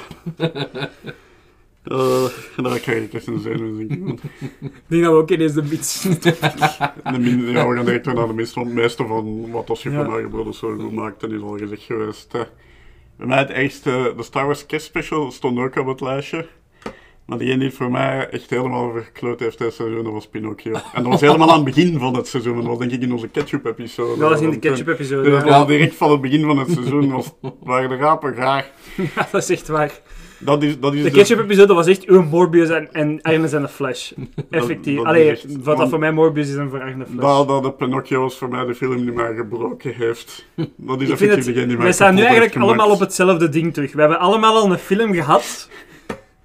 Eh, 1.84 2.26
daar 2.64 2.80
krijg 2.80 3.04
ik 3.04 3.14
echt 3.14 3.28
een 3.28 3.40
zenuw, 3.40 3.78
denk 3.78 3.92
ik. 3.92 4.20
Ik 4.62 4.72
denk 4.88 5.04
dat 5.04 5.12
we 5.12 5.18
ook 5.18 5.30
ineens 5.32 5.54
de 5.54 5.64
mits... 5.64 6.02
De 6.02 7.20
min- 7.20 7.50
ja, 7.52 7.68
we 7.68 7.76
gaan 7.76 7.86
direct 7.86 8.06
weer 8.06 8.16
naar 8.16 8.28
de 8.28 8.34
mist, 8.34 8.54
want 8.54 8.68
het 8.68 8.76
meeste 8.76 9.06
van 9.08 9.52
wat 9.52 9.70
als 9.70 9.80
Super 9.80 10.00
Ja. 10.00 10.08
Mario 10.08 10.28
Bros. 10.30 10.58
zo 10.60 10.76
goed 10.80 10.92
maakt, 10.92 11.20
dat 11.22 11.32
is 11.32 11.42
al 11.42 11.58
gezegd 11.58 11.82
geweest. 11.82 12.32
hè. 12.32 12.42
Bij 13.18 13.28
mij 13.28 13.38
het 13.38 13.50
ergste, 13.50 14.14
de 14.18 14.24
Star 14.24 14.46
Wars 14.46 14.66
kerstspecial 14.66 15.32
stond 15.32 15.60
ook 15.60 15.76
op 15.76 15.88
het 15.88 16.02
lijstje. 16.02 16.48
Maar 17.26 17.38
degene 17.38 17.58
die 17.58 17.68
het 17.68 17.78
voor 17.78 17.92
mij 17.92 18.30
echt 18.30 18.50
helemaal 18.50 18.92
verkloot 18.92 19.40
heeft 19.40 19.58
dit 19.58 19.74
seizoen, 19.74 20.04
dat 20.04 20.14
was 20.14 20.28
Pinocchio. 20.28 20.74
En 20.94 21.04
dat 21.04 21.12
was 21.12 21.22
helemaal 21.22 21.50
aan 21.50 21.66
het 21.66 21.76
begin 21.76 22.00
van 22.00 22.16
het 22.16 22.28
seizoen, 22.28 22.56
dat 22.56 22.66
was 22.66 22.78
denk 22.78 22.92
ik 22.92 23.02
in 23.02 23.12
onze 23.12 23.28
ketchup-episode. 23.28 24.20
Dat 24.20 24.30
was 24.30 24.42
in 24.42 24.50
de 24.50 24.60
ketchup-episode, 24.60 25.30
Dat 25.30 25.46
ja. 25.46 25.58
was 25.58 25.68
direct 25.68 25.96
van 25.96 26.12
het 26.12 26.22
begin 26.22 26.42
van 26.44 26.58
het 26.58 26.72
seizoen, 26.72 27.12
was, 27.12 27.34
waren 27.60 27.90
de 27.90 27.96
rapen 27.96 28.34
graag. 28.34 28.70
Ja, 29.16 29.28
dat 29.32 29.42
is 29.42 29.50
echt 29.50 29.68
waar. 29.68 30.02
Dat 30.46 30.64
is, 30.64 30.80
dat 30.80 30.94
is 30.94 31.04
De 31.04 31.10
dus- 31.10 31.18
ketchup-episode 31.18 31.74
was 31.74 31.88
echt 31.88 32.06
uw 32.06 32.22
Morbius 32.22 32.70
en, 32.70 32.90
en 32.94 33.22
Arnes 33.22 33.54
en 33.54 33.62
de 33.62 33.68
Flash. 33.68 34.12
Effectief. 34.50 34.96
dat 34.96 35.04
is 35.04 35.10
Allee, 35.10 35.30
echt- 35.30 35.46
wat 35.64 35.78
dat 35.78 35.90
voor 35.90 36.00
mij 36.00 36.12
Morbius 36.12 36.50
is 36.50 36.56
en 36.56 36.70
voor 36.70 36.82
Arne 36.82 37.06
Flash. 37.06 37.22
Dat, 37.38 37.48
dat 37.48 37.64
de 37.64 37.72
Pinocchio 37.72 38.22
was 38.22 38.38
voor 38.38 38.50
mij 38.50 38.66
de 38.66 38.76
film 38.76 38.96
die 39.02 39.12
mij 39.12 39.34
gebroken 39.36 39.94
heeft. 39.96 40.46
Dat 40.76 41.02
is 41.02 41.10
effectief 41.10 41.36
het, 41.36 41.46
degene 41.46 41.66
die 41.68 41.76
mij 41.76 41.84
wij 41.86 41.94
staan 41.94 42.16
nu 42.16 42.22
eigenlijk 42.22 42.56
allemaal 42.56 42.90
op 42.92 43.00
hetzelfde 43.00 43.50
ding 43.50 43.74
terug. 43.74 43.94
We 43.94 44.00
hebben 44.00 44.20
allemaal 44.20 44.56
al 44.56 44.72
een 44.72 44.78
film 44.78 45.14
gehad 45.14 45.70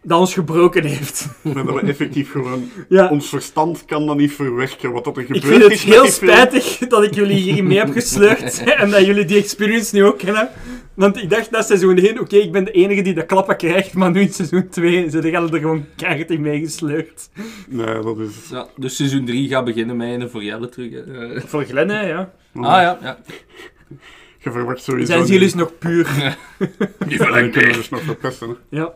dat 0.09 0.19
ons 0.19 0.35
gebroken 0.35 0.85
heeft. 0.85 1.29
Maar 1.43 1.55
dat 1.67 1.75
we 1.75 1.81
effectief 1.81 2.31
gewoon... 2.31 2.71
Ja. 2.89 3.09
Ons 3.09 3.29
verstand 3.29 3.85
kan 3.85 4.07
dat 4.07 4.17
niet 4.17 4.33
verwerken, 4.33 4.93
wat 4.93 5.05
dat 5.05 5.17
er 5.17 5.23
Ik 5.23 5.27
gebeurt 5.29 5.45
vind 5.45 5.63
het 5.63 5.73
is 5.73 5.83
heel 5.83 6.07
film. 6.07 6.11
spijtig 6.31 6.79
dat 6.89 7.03
ik 7.05 7.15
jullie 7.15 7.37
hierin 7.37 7.67
mee 7.67 7.79
heb 7.85 7.93
gesleurd 7.93 8.63
en 8.81 8.91
dat 8.91 9.07
jullie 9.07 9.25
die 9.25 9.39
experience 9.39 9.95
nu 9.97 10.05
ook 10.05 10.19
kennen. 10.19 10.49
Want 10.95 11.23
ik 11.23 11.31
dacht 11.31 11.51
na 11.51 11.63
seizoen 11.63 11.97
1, 11.99 12.21
oké, 12.21 12.37
ik 12.37 12.53
ben 12.53 12.65
de 12.65 12.71
enige 12.71 13.03
die 13.03 13.15
de 13.15 13.27
klappen 13.27 13.57
krijgt, 13.57 13.95
maar 13.95 14.11
nu 14.11 14.21
in 14.21 14.33
seizoen 14.33 14.69
2 14.69 15.11
zijn 15.11 15.25
er 15.25 15.35
er 15.55 15.61
gewoon 15.61 15.85
keihard 15.97 16.31
in 16.31 16.41
meegesleurd. 16.41 17.29
Nee, 17.69 17.87
dat 18.01 18.19
is... 18.19 18.49
Ja, 18.51 18.67
dus 18.77 18.97
seizoen 18.97 19.25
3 19.25 19.49
gaat 19.49 19.65
beginnen 19.65 19.97
met 19.97 20.21
een 20.21 20.31
voor 20.31 20.43
Jelle 20.45 20.69
terug. 20.69 20.91
hè. 20.91 21.35
Eh, 21.35 21.43
Voor 21.47 21.65
Glenn, 21.65 21.91
hè, 21.91 22.01
ja. 22.09 22.33
Ah 22.55 22.63
ja, 22.63 22.99
ja. 23.03 23.19
Je 24.39 24.51
verwacht 24.51 24.83
sowieso 24.83 25.07
Zijn 25.07 25.19
niet- 25.21 25.29
jullie 25.29 25.45
eens 25.45 25.55
nog 25.55 25.73
puur? 25.79 26.37
Die 27.09 27.17
kunnen 27.19 27.53
we 27.53 27.73
dus 27.73 27.89
nog 27.89 28.01
verpesten, 28.03 28.49
hè. 28.49 28.55
Ja. 28.79 28.93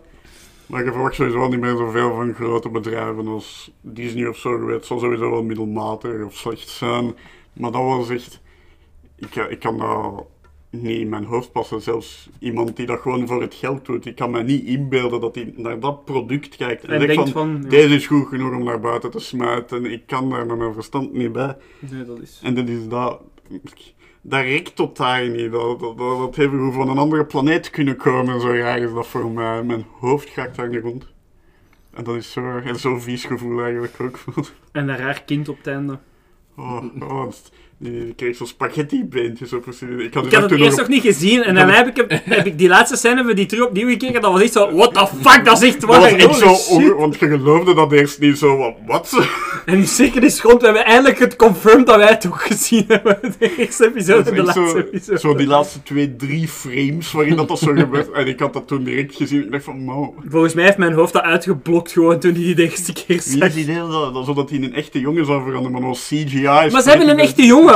Maar 0.72 0.84
je 0.84 0.92
verwacht 0.92 1.14
sowieso 1.14 1.48
niet 1.48 1.60
meer 1.60 1.76
zoveel 1.76 2.14
van 2.14 2.34
grote 2.34 2.68
bedrijven 2.68 3.26
als 3.26 3.72
Disney 3.80 4.26
of 4.26 4.36
zo. 4.36 4.68
Het 4.68 4.86
zal 4.86 4.98
sowieso 4.98 5.30
wel 5.30 5.42
middelmatig 5.42 6.24
of 6.24 6.36
slecht 6.36 6.68
zijn. 6.68 7.14
Maar 7.52 7.72
dat 7.72 7.82
was 7.82 8.10
echt... 8.10 8.40
Ik, 9.16 9.34
ik 9.34 9.58
kan 9.58 9.78
dat 9.78 10.26
niet 10.70 11.00
in 11.00 11.08
mijn 11.08 11.24
hoofd 11.24 11.52
passen. 11.52 11.80
Zelfs 11.80 12.30
iemand 12.38 12.76
die 12.76 12.86
dat 12.86 13.00
gewoon 13.00 13.26
voor 13.26 13.40
het 13.40 13.54
geld 13.54 13.84
doet. 13.84 14.06
Ik 14.06 14.16
kan 14.16 14.30
me 14.30 14.42
niet 14.42 14.64
inbeelden 14.64 15.20
dat 15.20 15.34
hij 15.34 15.52
naar 15.56 15.80
dat 15.80 16.04
product 16.04 16.56
kijkt. 16.56 16.84
En, 16.84 16.98
denkt 17.00 17.14
van, 17.14 17.28
van, 17.28 17.60
ja. 17.62 17.68
deze 17.68 17.94
is 17.94 18.06
goed 18.06 18.28
genoeg 18.28 18.54
om 18.54 18.64
naar 18.64 18.80
buiten 18.80 19.10
te 19.10 19.20
smijten. 19.20 19.84
Ik 19.84 20.06
kan 20.06 20.30
daar 20.30 20.46
met 20.46 20.58
mijn 20.58 20.74
verstand 20.74 21.12
niet 21.12 21.32
bij. 21.32 21.56
Nee, 21.78 22.04
dat 22.04 22.20
is... 22.20 22.40
En 22.42 22.54
dat 22.54 22.68
is 22.68 22.88
dat... 22.88 23.20
Dat 24.22 24.40
rekt 24.40 24.76
totaal 24.76 25.26
niet. 25.26 25.52
Dat, 25.52 25.80
dat, 25.80 25.98
dat, 25.98 26.18
dat 26.18 26.36
heeft 26.36 26.50
gewoon 26.50 26.72
van 26.72 26.88
een 26.88 26.98
andere 26.98 27.24
planeet 27.24 27.70
kunnen 27.70 27.96
komen. 27.96 28.40
Zo 28.40 28.48
raar 28.48 28.78
is 28.78 28.92
dat 28.92 29.06
voor 29.06 29.30
mij. 29.30 29.62
Mijn 29.62 29.86
hoofd 29.98 30.28
gaat 30.28 30.54
daar 30.54 30.68
niet 30.68 30.82
rond. 30.82 31.06
En 31.90 32.04
dat 32.04 32.16
is 32.16 32.32
zo, 32.32 32.58
en 32.58 32.76
zo'n 32.76 33.00
vies 33.00 33.24
gevoel 33.24 33.62
eigenlijk 33.62 34.00
ook. 34.00 34.18
En 34.72 34.88
een 34.88 34.96
raar 34.96 35.22
kind 35.22 35.48
op 35.48 35.56
het 35.56 35.66
einde. 35.66 35.98
Oh, 36.56 36.84
oh, 37.00 37.32
die, 37.82 38.12
kreeg 38.16 38.36
zo'n 38.36 38.46
spaghetti-beentjes 38.46 39.52
op. 39.52 39.66
Ik 39.98 40.14
had, 40.14 40.26
Ik 40.26 40.32
had 40.32 40.50
het 40.50 40.60
eerst 40.60 40.76
nog 40.78 40.88
niet 40.88 41.02
gezien 41.02 41.42
en 41.42 41.54
dan 41.54 41.68
heb 41.68 41.86
ik, 41.96 42.20
heb 42.24 42.46
ik 42.46 42.58
die 42.58 42.68
laatste 42.68 42.96
scène 42.96 43.14
hebben 43.16 43.36
die 43.36 43.46
terug 43.46 43.66
opnieuw 43.66 43.88
gekeken. 43.88 44.20
Dat 44.20 44.32
was 44.32 44.42
echt 44.42 44.52
zo, 44.52 44.72
what 44.74 44.94
the 44.94 45.06
fuck, 45.28 45.44
dat 45.44 45.62
is 45.62 45.68
echt 45.68 45.80
Dat 45.80 45.90
waar. 45.90 46.00
was 46.00 46.10
echt 46.12 46.40
holy 46.68 46.86
zo, 46.86 46.96
want 46.96 47.18
je 47.18 47.28
geloofde 47.28 47.74
dat 47.74 47.92
eerst 47.92 48.20
niet 48.20 48.38
zo, 48.38 48.74
wat? 48.86 49.18
En 49.66 49.86
zeker 49.86 50.22
is 50.22 50.40
grond, 50.40 50.60
we 50.60 50.66
hebben 50.66 50.84
eindelijk 50.84 51.18
het 51.18 51.36
confirmed 51.36 51.86
dat 51.86 51.96
wij 51.96 52.08
het 52.08 52.26
ook 52.26 52.42
gezien 52.42 52.84
hebben. 52.88 53.18
De 53.38 53.56
eerste 53.56 53.86
episode 53.86 54.30
en 54.30 54.36
de 54.36 54.42
Dat 54.42 54.56
laatste 54.56 54.76
echt 54.78 54.86
episode. 54.94 55.18
zo, 55.18 55.28
zo 55.28 55.34
die 55.34 55.46
laatste 55.46 55.82
twee, 55.82 56.16
drie 56.16 56.48
frames 56.48 57.12
waarin 57.12 57.36
dat, 57.36 57.48
dat 57.48 57.58
zo 57.58 57.72
gebeurt. 57.74 58.10
En 58.10 58.26
ik 58.26 58.40
had 58.40 58.52
dat 58.52 58.68
toen 58.68 58.84
direct 58.84 59.16
gezien. 59.16 59.42
Ik 59.44 59.52
dacht 59.52 59.64
van, 59.64 59.84
mo. 59.84 60.14
Volgens 60.28 60.54
mij 60.54 60.64
heeft 60.64 60.76
mijn 60.76 60.92
hoofd 60.92 61.12
dat 61.12 61.22
uitgeblokt 61.22 61.92
gewoon 61.92 62.18
toen 62.18 62.32
hij 62.32 62.42
die 62.42 62.54
de 62.54 62.62
eerste 62.62 62.92
keer 62.92 63.04
Wie 63.06 63.16
is 63.16 63.24
zag. 63.32 63.52
die 63.52 63.62
idee 63.62 63.76
dat, 63.76 64.14
dat, 64.14 64.24
zodat 64.26 64.48
hij 64.48 64.58
in 64.58 64.64
een 64.64 64.74
echte 64.74 65.00
jongen 65.00 65.26
zou 65.26 65.42
veranderen, 65.44 65.72
maar 65.72 65.80
nog 65.88 65.98
CGI. 65.98 66.42
Maar 66.42 66.82
ze 66.82 66.88
hebben 66.88 67.08
een 67.08 67.18
echte 67.18 67.42
jongen. 67.46 67.71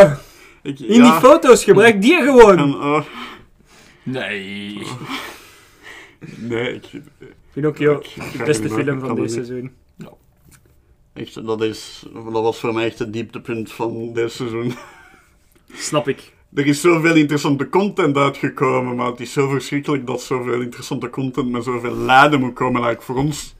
Ik- 0.63 0.79
In 0.81 0.87
die 0.87 1.03
ja. 1.03 1.21
foto's, 1.21 1.65
gebruik 1.65 2.03
die 2.03 2.23
gewoon. 2.23 2.59
En, 2.59 2.73
eh, 2.73 3.03
Nee. 4.03 4.83
nee, 6.37 6.73
ik... 6.75 6.85
Pinocchio, 7.53 8.03
de 8.37 8.43
beste 8.45 8.69
film 8.71 9.01
van 9.01 9.21
niet. 9.21 9.33
seizoen. 9.33 9.73
Echt, 11.13 11.47
dat, 11.47 11.63
is, 11.63 12.03
dat 12.13 12.33
was 12.33 12.59
voor 12.61 12.75
mij 12.75 12.85
echt 12.87 12.99
het 12.99 13.13
dieptepunt 13.13 13.73
van 13.73 14.13
dit 14.13 14.33
seizoen. 14.33 14.75
Snap 15.75 16.09
ik. 16.09 16.33
Er 16.55 16.67
is 16.67 16.81
zoveel 16.81 17.15
interessante 17.15 17.69
content 17.69 18.17
uitgekomen, 18.17 18.97
maar 18.97 19.07
het 19.07 19.21
is 19.21 19.33
zo 19.33 19.49
verschrikkelijk 19.49 20.07
dat 20.07 20.23
zoveel 20.23 20.61
interessante 20.61 21.11
content 21.11 21.51
met 21.51 21.65
zoveel 21.65 21.97
lijden 21.97 22.41
moet 22.41 22.55
komen, 22.55 22.83
eigenlijk 22.83 23.03
voor 23.03 23.17
ons. 23.17 23.56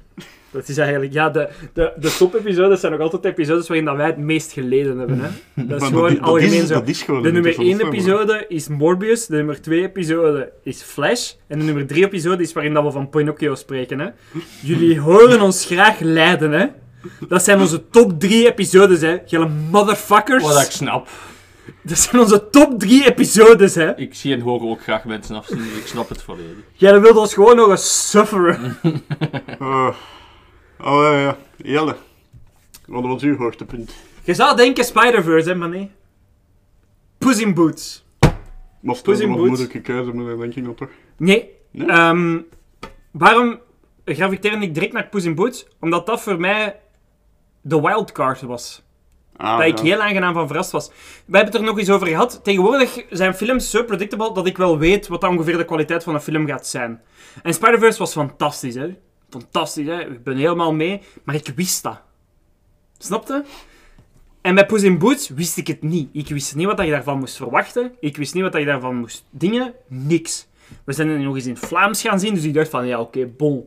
Dat 0.57 0.69
is 0.69 0.79
eigenlijk, 0.79 1.13
ja, 1.13 1.31
de, 1.31 1.49
de, 1.73 1.93
de 2.01 2.15
top-episodes 2.19 2.81
zijn 2.81 2.93
nog 2.93 3.01
altijd 3.01 3.23
de 3.23 3.29
episodes 3.29 3.67
waarin 3.69 3.85
dat 3.87 3.97
wij 3.97 4.07
het 4.07 4.17
meest 4.19 4.53
geleden 4.53 4.99
hebben. 4.99 5.21
Hè? 5.21 5.29
Dat 5.67 5.81
is 5.83 5.89
gewoon 5.89 6.09
dat- 6.09 6.19
dat 6.19 6.29
algemeen 6.29 6.63
is- 6.63 6.67
zo. 6.69 6.75
dat 6.75 6.89
is 6.89 7.03
gewoon 7.03 7.23
de 7.23 7.33
nummer 7.33 7.59
1 7.59 7.69
interessant, 7.69 8.11
episode 8.21 8.45
is 8.49 8.69
Morbius, 8.69 9.27
de 9.27 9.37
nummer 9.37 9.61
2 9.61 9.83
episode 9.83 10.53
is 10.63 10.83
Flash, 10.83 11.33
en 11.47 11.59
de 11.59 11.65
nummer 11.65 11.87
3 11.87 12.05
episode 12.05 12.43
is 12.43 12.53
waarin 12.53 12.75
dat 12.75 12.85
we 12.85 12.91
van 12.91 13.09
Pinocchio 13.09 13.55
spreken. 13.55 13.99
Hè? 14.01 14.09
Jullie 14.63 15.01
horen 15.01 15.41
ons 15.41 15.65
graag 15.65 15.99
lijden, 16.01 16.53
hè? 16.53 16.67
Dat 17.29 17.45
zijn 17.45 17.61
onze 17.61 17.89
top 17.91 18.21
3 18.21 18.47
episodes, 18.47 19.01
hè? 19.01 19.17
Jullie 19.27 19.49
motherfuckers. 19.71 20.43
Wat 20.43 20.63
ik 20.63 20.71
snap. 20.71 21.09
Dat 21.83 21.99
zijn 21.99 22.23
onze 22.23 22.49
top 22.51 22.81
3 22.81 23.05
episodes, 23.07 23.75
hè? 23.75 23.97
Ik 23.97 24.15
zie 24.15 24.35
en 24.35 24.41
hoor 24.41 24.61
ook 24.63 24.83
graag 24.83 25.05
mensen 25.05 25.37
afzien, 25.37 25.59
dus 25.59 25.79
ik 25.81 25.87
snap 25.87 26.09
het 26.09 26.23
volledig. 26.23 26.57
Jij 26.73 27.01
wilt 27.01 27.17
ons 27.17 27.35
gewoon 27.35 27.57
nog 27.57 27.71
eens 27.71 28.11
sufferen. 28.11 28.77
Oh, 29.59 29.89
oh 30.81 31.03
ja, 31.03 31.19
ja. 31.21 31.37
Jelle, 31.57 31.97
wat 32.87 33.03
was 33.03 33.23
uw 33.23 33.37
hoogtepunt? 33.37 33.95
Je 34.23 34.35
zou 34.35 34.57
denken 34.57 34.85
Spider-Verse, 34.85 35.49
hè, 35.49 35.55
maar 35.55 35.69
nee. 35.69 35.91
Puss 37.19 37.41
in 37.41 37.55
Boots. 37.55 38.05
Was 38.81 39.01
Puss 39.01 39.21
in 39.21 39.29
een 39.29 39.35
Boots. 39.37 39.49
moeilijke 39.49 39.81
keuze, 39.81 40.13
maar 40.13 40.27
dat 40.27 40.39
denk 40.39 40.55
ik 40.55 40.65
dan 40.65 40.75
toch? 40.75 40.89
Nee. 41.17 41.51
Ehm, 41.87 42.41
waarom 43.11 43.59
graviteerde 44.05 44.65
ik 44.65 44.75
direct 44.75 44.93
naar 44.93 45.09
Puss 45.09 45.27
in 45.27 45.35
Boots? 45.35 45.67
Omdat 45.81 46.07
dat 46.07 46.23
voor 46.23 46.41
mij 46.41 46.81
de 47.61 47.81
wildcard 47.81 48.41
was. 48.41 48.85
Ah, 49.37 49.59
dat 49.59 49.67
ik 49.67 49.79
heel 49.79 50.01
aangenaam 50.01 50.35
van 50.35 50.47
verrast 50.47 50.71
was. 50.71 50.89
We 51.27 51.37
hebben 51.37 51.53
het 51.53 51.55
er 51.55 51.63
nog 51.69 51.79
eens 51.79 51.91
over 51.91 52.07
gehad. 52.07 52.41
Tegenwoordig 52.43 53.05
zijn 53.11 53.35
films 53.35 53.71
zo 53.71 53.83
predictable 53.85 54.33
dat 54.35 54.47
ik 54.47 54.57
wel 54.57 54.79
weet 54.79 55.09
wat 55.09 55.23
ongeveer 55.25 55.57
de 55.57 55.65
kwaliteit 55.65 56.05
van 56.05 56.15
een 56.15 56.21
film 56.21 56.47
gaat 56.47 56.67
zijn. 56.67 57.03
En 57.43 57.55
Spider-Verse 57.55 57.99
was 57.99 58.13
fantastisch, 58.13 58.75
hè. 58.75 58.97
Fantastisch, 59.31 59.87
hè. 59.87 60.11
Ik 60.11 60.23
ben 60.23 60.37
helemaal 60.37 60.75
mee. 60.75 61.01
Maar 61.25 61.35
ik 61.35 61.53
wist 61.57 61.83
dat. 61.83 62.01
Snapte? 62.99 63.45
En 64.41 64.55
bij 64.55 64.67
Puss 64.67 64.85
in 64.85 64.99
Boots 64.99 65.29
wist 65.29 65.57
ik 65.57 65.67
het 65.67 65.83
niet. 65.83 66.09
Ik 66.13 66.29
wist 66.29 66.55
niet 66.55 66.67
wat 66.67 66.81
je 66.81 66.91
daarvan 66.91 67.19
moest 67.19 67.37
verwachten. 67.37 67.93
Ik 68.01 68.17
wist 68.17 68.35
niet 68.35 68.43
wat 68.43 68.57
je 68.57 68.65
daarvan 68.65 68.97
moest 68.97 69.25
dingen. 69.31 69.75
Niks. 69.87 70.47
We 70.85 70.93
zijn 70.93 71.23
nog 71.23 71.35
eens 71.35 71.47
in 71.47 71.57
Vlaams 71.57 72.01
gaan 72.01 72.21
zien, 72.21 72.35
dus 72.35 72.45
ik 72.45 72.55
dacht 72.55 72.69
van, 72.69 72.87
ja, 72.87 73.01
oké, 73.01 73.27
bon. 73.27 73.67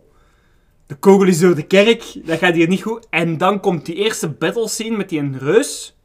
De 0.86 0.96
kogel 0.96 1.28
is 1.28 1.40
door 1.40 1.56
de 1.56 1.68
kerk, 1.68 2.26
dat 2.26 2.40
gaat 2.40 2.54
hier 2.54 2.68
niet 2.68 2.82
goed. 2.82 3.08
En 3.10 3.38
dan 3.38 3.60
komt 3.60 3.86
die 3.86 3.96
eerste 3.96 4.30
battle 4.30 4.68
scene 4.68 4.98
met 4.98 5.10
die 5.10 5.38
reus. 5.38 5.98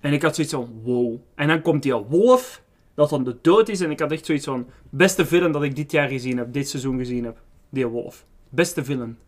En 0.00 0.12
ik 0.12 0.22
had 0.22 0.34
zoiets 0.34 0.54
van, 0.54 0.80
wow. 0.82 1.16
En 1.34 1.48
dan 1.48 1.62
komt 1.62 1.82
die 1.82 1.94
wolf, 1.94 2.62
dat 2.94 3.10
dan 3.10 3.24
de 3.24 3.36
dood 3.42 3.68
is. 3.68 3.80
En 3.80 3.90
ik 3.90 4.00
had 4.00 4.12
echt 4.12 4.26
zoiets 4.26 4.44
van, 4.44 4.66
beste 4.90 5.26
villain 5.26 5.52
dat 5.52 5.62
ik 5.62 5.76
dit 5.76 5.90
jaar 5.90 6.08
gezien 6.08 6.38
heb, 6.38 6.52
dit 6.52 6.68
seizoen 6.68 6.98
gezien 6.98 7.24
heb. 7.24 7.38
Die 7.68 7.86
wolf. 7.86 8.24
Beste 8.50 8.84
villain. 8.84 9.18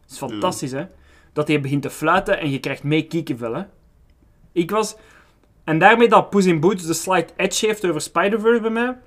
Dat 0.00 0.10
is 0.10 0.18
fantastisch, 0.18 0.72
hè. 0.72 0.86
Dat 1.32 1.48
hij 1.48 1.60
begint 1.60 1.82
te 1.82 1.90
fluiten 1.90 2.38
en 2.38 2.50
je 2.50 2.60
krijgt 2.60 2.82
mee 2.82 3.06
kiekenvel, 3.06 3.54
hè. 3.54 3.62
Ik 4.52 4.70
was... 4.70 4.96
En 5.64 5.78
daarmee 5.78 6.08
dat 6.08 6.30
Puss 6.30 6.46
in 6.46 6.60
Boots 6.60 6.86
de 6.86 6.94
slight 6.94 7.32
edge 7.36 7.66
heeft 7.66 7.86
over 7.86 8.00
Spider-Verse 8.00 8.60
bij 8.60 8.70
mij. 8.70 8.98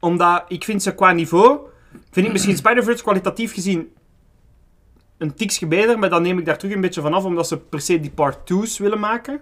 Omdat 0.00 0.44
ik 0.48 0.64
vind 0.64 0.82
ze 0.82 0.94
qua 0.94 1.12
niveau... 1.12 1.58
Vind 2.10 2.26
ik 2.26 2.32
misschien 2.32 2.56
Spider-Verse 2.56 3.02
kwalitatief 3.02 3.52
gezien 3.52 3.92
een 5.20 5.34
tikje 5.34 5.66
beter, 5.66 5.98
maar 5.98 6.10
dan 6.10 6.22
neem 6.22 6.38
ik 6.38 6.44
daar 6.44 6.58
terug 6.58 6.74
een 6.74 6.80
beetje 6.80 7.00
vanaf, 7.00 7.24
omdat 7.24 7.48
ze 7.48 7.58
per 7.58 7.80
se 7.80 8.00
die 8.00 8.10
part 8.10 8.52
2's 8.52 8.78
willen 8.78 9.00
maken. 9.00 9.40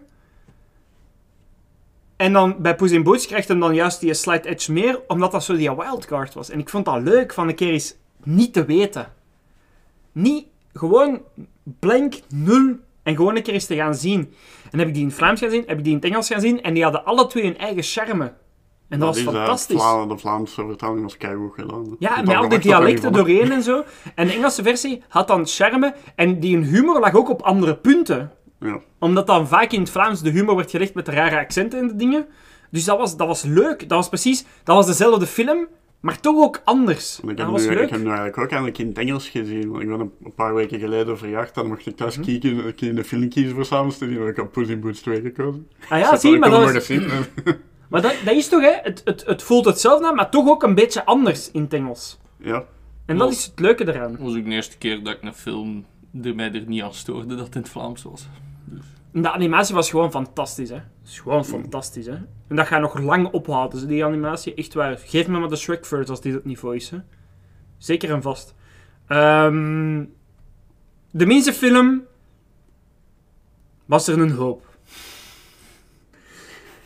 En 2.16 2.32
dan 2.32 2.56
bij 2.62 2.76
Puss 2.76 2.92
in 2.92 3.02
Boots 3.02 3.26
krijgt 3.26 3.48
hem 3.48 3.60
dan 3.60 3.74
juist 3.74 4.00
die 4.00 4.14
slight 4.14 4.44
edge 4.44 4.72
meer, 4.72 5.00
omdat 5.06 5.32
dat 5.32 5.44
zo 5.44 5.56
die 5.56 5.76
wildcard 5.76 6.34
was. 6.34 6.50
En 6.50 6.58
ik 6.58 6.68
vond 6.68 6.84
dat 6.84 7.02
leuk 7.02 7.32
van 7.32 7.48
een 7.48 7.54
keer 7.54 7.72
eens 7.72 7.96
niet 8.24 8.52
te 8.52 8.64
weten. 8.64 9.12
Niet 10.12 10.46
gewoon 10.72 11.20
blank, 11.78 12.14
nul, 12.28 12.76
en 13.02 13.16
gewoon 13.16 13.36
een 13.36 13.42
keer 13.42 13.54
eens 13.54 13.66
te 13.66 13.74
gaan 13.76 13.94
zien. 13.94 14.32
En 14.70 14.78
heb 14.78 14.88
ik 14.88 14.94
die 14.94 15.02
in 15.02 15.08
het 15.08 15.18
Vlaams 15.18 15.40
gaan 15.40 15.50
zien, 15.50 15.64
heb 15.66 15.78
ik 15.78 15.84
die 15.84 15.92
in 15.92 15.98
het 15.98 16.08
Engels 16.08 16.28
gaan 16.28 16.40
zien, 16.40 16.62
en 16.62 16.74
die 16.74 16.82
hadden 16.82 17.04
alle 17.04 17.26
twee 17.26 17.44
hun 17.44 17.58
eigen 17.58 17.82
charme. 17.82 18.32
En 18.88 18.98
dat 18.98 19.08
was 19.08 19.18
eh, 19.18 19.32
fantastisch. 19.32 19.76
Vla- 19.82 20.06
de 20.06 20.18
Vlaamse 20.18 20.66
vertaling 20.66 21.02
was 21.02 21.16
keigoed 21.16 21.54
gedaan. 21.54 21.96
Ja, 21.98 22.18
Ik 22.18 22.26
met 22.26 22.36
al 22.36 22.48
die 22.48 22.58
dialecten 22.58 23.12
doorheen 23.12 23.52
en 23.52 23.62
zo. 23.62 23.84
En 24.14 24.26
de 24.26 24.32
Engelse 24.32 24.62
versie 24.62 25.02
had 25.08 25.28
dan 25.28 25.46
charme 25.46 25.94
en 26.14 26.40
die 26.40 26.56
humor 26.58 27.00
lag 27.00 27.14
ook 27.14 27.28
op 27.30 27.42
andere 27.42 27.76
punten. 27.76 28.32
Ja. 28.60 28.80
Omdat 28.98 29.26
dan 29.26 29.48
vaak 29.48 29.72
in 29.72 29.80
het 29.80 29.90
Vlaams 29.90 30.22
de 30.22 30.30
humor 30.30 30.56
werd 30.56 30.70
gelegd 30.70 30.94
met 30.94 31.06
de 31.06 31.12
rare 31.12 31.38
accenten 31.38 31.78
en 31.78 31.86
de 31.86 31.96
dingen. 31.96 32.26
Dus 32.70 32.84
dat 32.84 32.98
was, 32.98 33.16
dat 33.16 33.26
was 33.26 33.42
leuk. 33.42 33.78
Dat 33.78 33.98
was 33.98 34.08
precies... 34.08 34.44
Dat 34.64 34.76
was 34.76 34.86
dezelfde 34.86 35.26
film, 35.26 35.66
maar 36.00 36.20
toch 36.20 36.36
ook 36.44 36.60
anders. 36.64 37.18
Want 37.22 37.30
Ik 37.30 37.36
Dat 37.36 37.46
heb, 37.46 37.54
was 37.54 37.66
nu, 37.66 37.74
leuk. 37.74 37.84
ik 37.84 37.90
heb 37.90 38.00
nu 38.00 38.06
eigenlijk 38.06 38.38
ook 38.38 38.48
eigenlijk 38.48 38.78
in 38.78 38.86
het 38.86 38.98
Engels 38.98 39.28
gezien. 39.28 39.70
Want 39.70 39.82
ik 39.82 39.88
ben 39.88 40.00
een, 40.00 40.34
paar 40.34 40.54
weken 40.54 40.78
geleden 40.78 41.18
verjaagd 41.18 41.54
dan 41.54 41.66
mocht 41.66 41.86
ik 41.86 41.96
thuis 41.96 42.20
kijken, 42.20 42.66
ik 42.66 42.80
in 42.80 42.94
de 42.94 43.04
film 43.04 43.28
kiezen 43.28 43.54
voor 43.54 43.64
samen 43.64 43.98
te 43.98 44.08
zien. 44.08 44.20
En 44.20 44.26
ik 44.26 44.36
heb 44.36 44.52
Puss 44.52 44.70
in 44.70 44.80
Boots 44.80 45.00
2 45.00 45.20
gekozen. 45.20 45.68
Ah 45.88 45.98
ja, 45.98 46.10
Dus 46.12 46.20
zie 46.20 46.38
maar 46.38 46.50
heb 46.50 46.60
dat 46.60 46.84
gezien. 46.84 47.08
Maar 47.88 48.02
dat, 48.02 48.14
dat 48.24 48.34
is 48.34 48.48
toch, 48.48 48.60
hè? 48.62 48.72
Het, 48.82 49.00
het, 49.04 49.24
het 49.26 49.42
voelt 49.42 49.64
hetzelfde 49.64 50.06
aan, 50.06 50.14
maar 50.14 50.30
toch 50.30 50.48
ook 50.48 50.62
een 50.62 50.74
beetje 50.74 51.04
anders 51.04 51.50
in 51.50 51.62
het 51.62 51.72
Engels. 51.72 52.18
Ja. 52.36 52.64
En 53.06 53.16
dat 53.18 53.32
is 53.32 53.44
het 53.44 53.60
leuke 53.60 53.88
eraan. 53.88 54.10
Dat 54.10 54.20
was 54.20 54.36
ook 54.36 54.44
de 54.44 54.50
eerste 54.50 54.78
keer 54.78 55.02
dat 55.02 55.14
ik 55.14 55.22
een 55.22 55.34
film 55.34 55.84
er 56.22 56.34
mij 56.34 56.52
er 56.52 56.64
niet 56.66 56.82
aan 56.82 56.94
stoorde 56.94 57.34
dat 57.36 57.46
het 57.46 57.54
in 57.54 57.60
het 57.60 57.70
Vlaams 57.70 58.02
was. 58.02 58.28
De 59.12 59.30
animatie 59.30 59.74
was 59.74 59.90
gewoon 59.90 60.10
fantastisch, 60.10 60.68
hè. 60.68 60.74
Het 60.74 61.08
is 61.08 61.20
gewoon 61.20 61.44
fantastisch, 61.44 62.06
hè. 62.06 62.16
En 62.48 62.56
dat 62.56 62.66
gaat 62.66 62.80
nog 62.80 62.98
lang 62.98 63.32
ophouden, 63.32 63.78
dus 63.78 63.88
die 63.88 64.04
animatie. 64.04 64.54
Echt 64.54 64.74
waar. 64.74 64.98
Geef 64.98 65.28
me 65.28 65.38
maar 65.38 65.48
de 65.48 65.56
Shrek 65.56 65.86
first 65.86 66.10
als 66.10 66.20
dit 66.20 66.34
het 66.34 66.44
niveau 66.44 66.76
is, 66.76 66.90
hè. 66.90 66.98
Zeker 67.78 68.10
en 68.10 68.22
vast. 68.22 68.54
Ehm, 69.06 70.04
de 71.10 71.26
minste 71.26 71.52
film 71.52 72.02
was 73.84 74.08
er 74.08 74.18
een 74.18 74.30
hoop. 74.30 74.66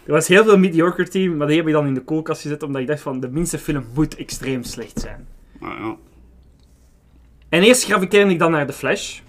Er 0.05 0.13
was 0.13 0.29
heel 0.29 0.45
veel 0.45 0.59
mediocre 0.59 1.09
team, 1.09 1.37
maar 1.37 1.47
die 1.47 1.57
heb 1.57 1.67
ik 1.67 1.73
dan 1.73 1.87
in 1.87 1.95
de 1.95 2.05
koelkast 2.05 2.43
gezet, 2.43 2.63
omdat 2.63 2.81
ik 2.81 2.87
dacht 2.87 3.01
van, 3.01 3.21
de 3.21 3.31
minste 3.31 3.59
film 3.59 3.85
moet 3.95 4.17
extreem 4.17 4.63
slecht 4.63 5.01
zijn. 5.01 5.29
Maar 5.59 5.81
ja. 5.81 5.97
En 7.49 7.63
eerst 7.63 7.85
graviteerde 7.85 8.31
ik 8.31 8.39
dan 8.39 8.51
naar 8.51 8.67
The 8.67 8.73
Flash. 8.73 9.21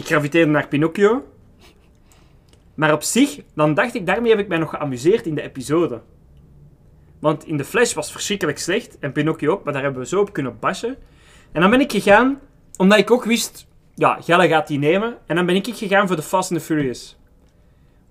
Ik 0.00 0.06
graviteerde 0.06 0.50
naar 0.50 0.68
Pinocchio. 0.68 1.24
Maar 2.74 2.92
op 2.92 3.02
zich, 3.02 3.40
dan 3.54 3.74
dacht 3.74 3.94
ik, 3.94 4.06
daarmee 4.06 4.30
heb 4.30 4.40
ik 4.40 4.48
mij 4.48 4.58
nog 4.58 4.70
geamuseerd 4.70 5.26
in 5.26 5.34
de 5.34 5.42
episode. 5.42 6.00
Want 7.18 7.46
in 7.46 7.56
The 7.56 7.64
Flash 7.64 7.92
was 7.92 8.12
verschrikkelijk 8.12 8.58
slecht, 8.58 8.98
en 8.98 9.12
Pinocchio 9.12 9.52
ook, 9.52 9.64
maar 9.64 9.72
daar 9.72 9.82
hebben 9.82 10.02
we 10.02 10.08
zo 10.08 10.20
op 10.20 10.32
kunnen 10.32 10.56
bashen. 10.60 10.96
En 11.52 11.60
dan 11.60 11.70
ben 11.70 11.80
ik 11.80 11.90
gegaan, 11.90 12.40
omdat 12.76 12.98
ik 12.98 13.10
ook 13.10 13.24
wist, 13.24 13.66
ja, 13.94 14.20
Gelle 14.20 14.48
gaat 14.48 14.66
die 14.66 14.78
nemen. 14.78 15.18
En 15.26 15.36
dan 15.36 15.46
ben 15.46 15.54
ik 15.54 15.66
gegaan 15.74 16.06
voor 16.06 16.16
The 16.16 16.22
Fast 16.22 16.50
and 16.50 16.60
the 16.60 16.66
Furious. 16.66 17.18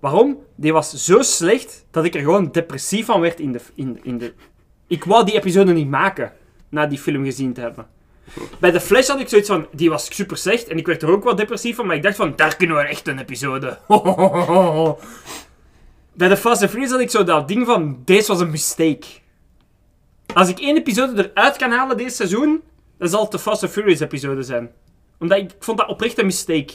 Waarom? 0.00 0.38
Die 0.54 0.72
was 0.72 1.04
zo 1.04 1.22
slecht, 1.22 1.86
dat 1.90 2.04
ik 2.04 2.14
er 2.14 2.20
gewoon 2.20 2.52
depressief 2.52 3.06
van 3.06 3.20
werd 3.20 3.40
in 3.40 3.52
de... 3.52 3.60
In, 3.74 3.98
in 4.02 4.18
de... 4.18 4.34
Ik 4.86 5.04
wou 5.04 5.24
die 5.24 5.34
episode 5.34 5.72
niet 5.72 5.90
maken, 5.90 6.32
na 6.68 6.86
die 6.86 6.98
film 6.98 7.24
gezien 7.24 7.52
te 7.52 7.60
hebben. 7.60 7.86
Bij 8.58 8.70
The 8.70 8.80
Flash 8.80 9.06
had 9.06 9.20
ik 9.20 9.28
zoiets 9.28 9.48
van, 9.48 9.66
die 9.72 9.90
was 9.90 10.14
super 10.14 10.36
slecht 10.36 10.66
en 10.68 10.76
ik 10.76 10.86
werd 10.86 11.02
er 11.02 11.10
ook 11.10 11.24
wel 11.24 11.36
depressief 11.36 11.76
van, 11.76 11.86
maar 11.86 11.96
ik 11.96 12.02
dacht 12.02 12.16
van, 12.16 12.32
daar 12.36 12.56
kunnen 12.56 12.76
we 12.76 12.82
echt 12.82 13.08
een 13.08 13.18
episode. 13.18 13.78
Bij 16.12 16.28
The 16.28 16.36
Fast 16.36 16.62
and 16.62 16.70
Furious 16.70 16.90
had 16.90 17.00
ik 17.00 17.10
zo 17.10 17.24
dat 17.24 17.48
ding 17.48 17.66
van, 17.66 17.98
deze 18.04 18.26
was 18.26 18.40
een 18.40 18.50
mistake. 18.50 19.06
Als 20.34 20.48
ik 20.48 20.58
één 20.58 20.76
episode 20.76 21.30
eruit 21.34 21.56
kan 21.56 21.70
halen 21.70 21.96
deze 21.96 22.14
seizoen, 22.16 22.62
dan 22.98 23.08
zal 23.08 23.22
het 23.22 23.30
de 23.30 23.38
Fast 23.38 23.62
and 23.62 23.72
Furious 23.72 24.00
episode 24.00 24.42
zijn. 24.42 24.70
Omdat 25.18 25.38
ik, 25.38 25.52
ik 25.52 25.56
vond 25.64 25.78
dat 25.78 25.88
oprecht 25.88 26.18
een 26.18 26.26
mistake. 26.26 26.72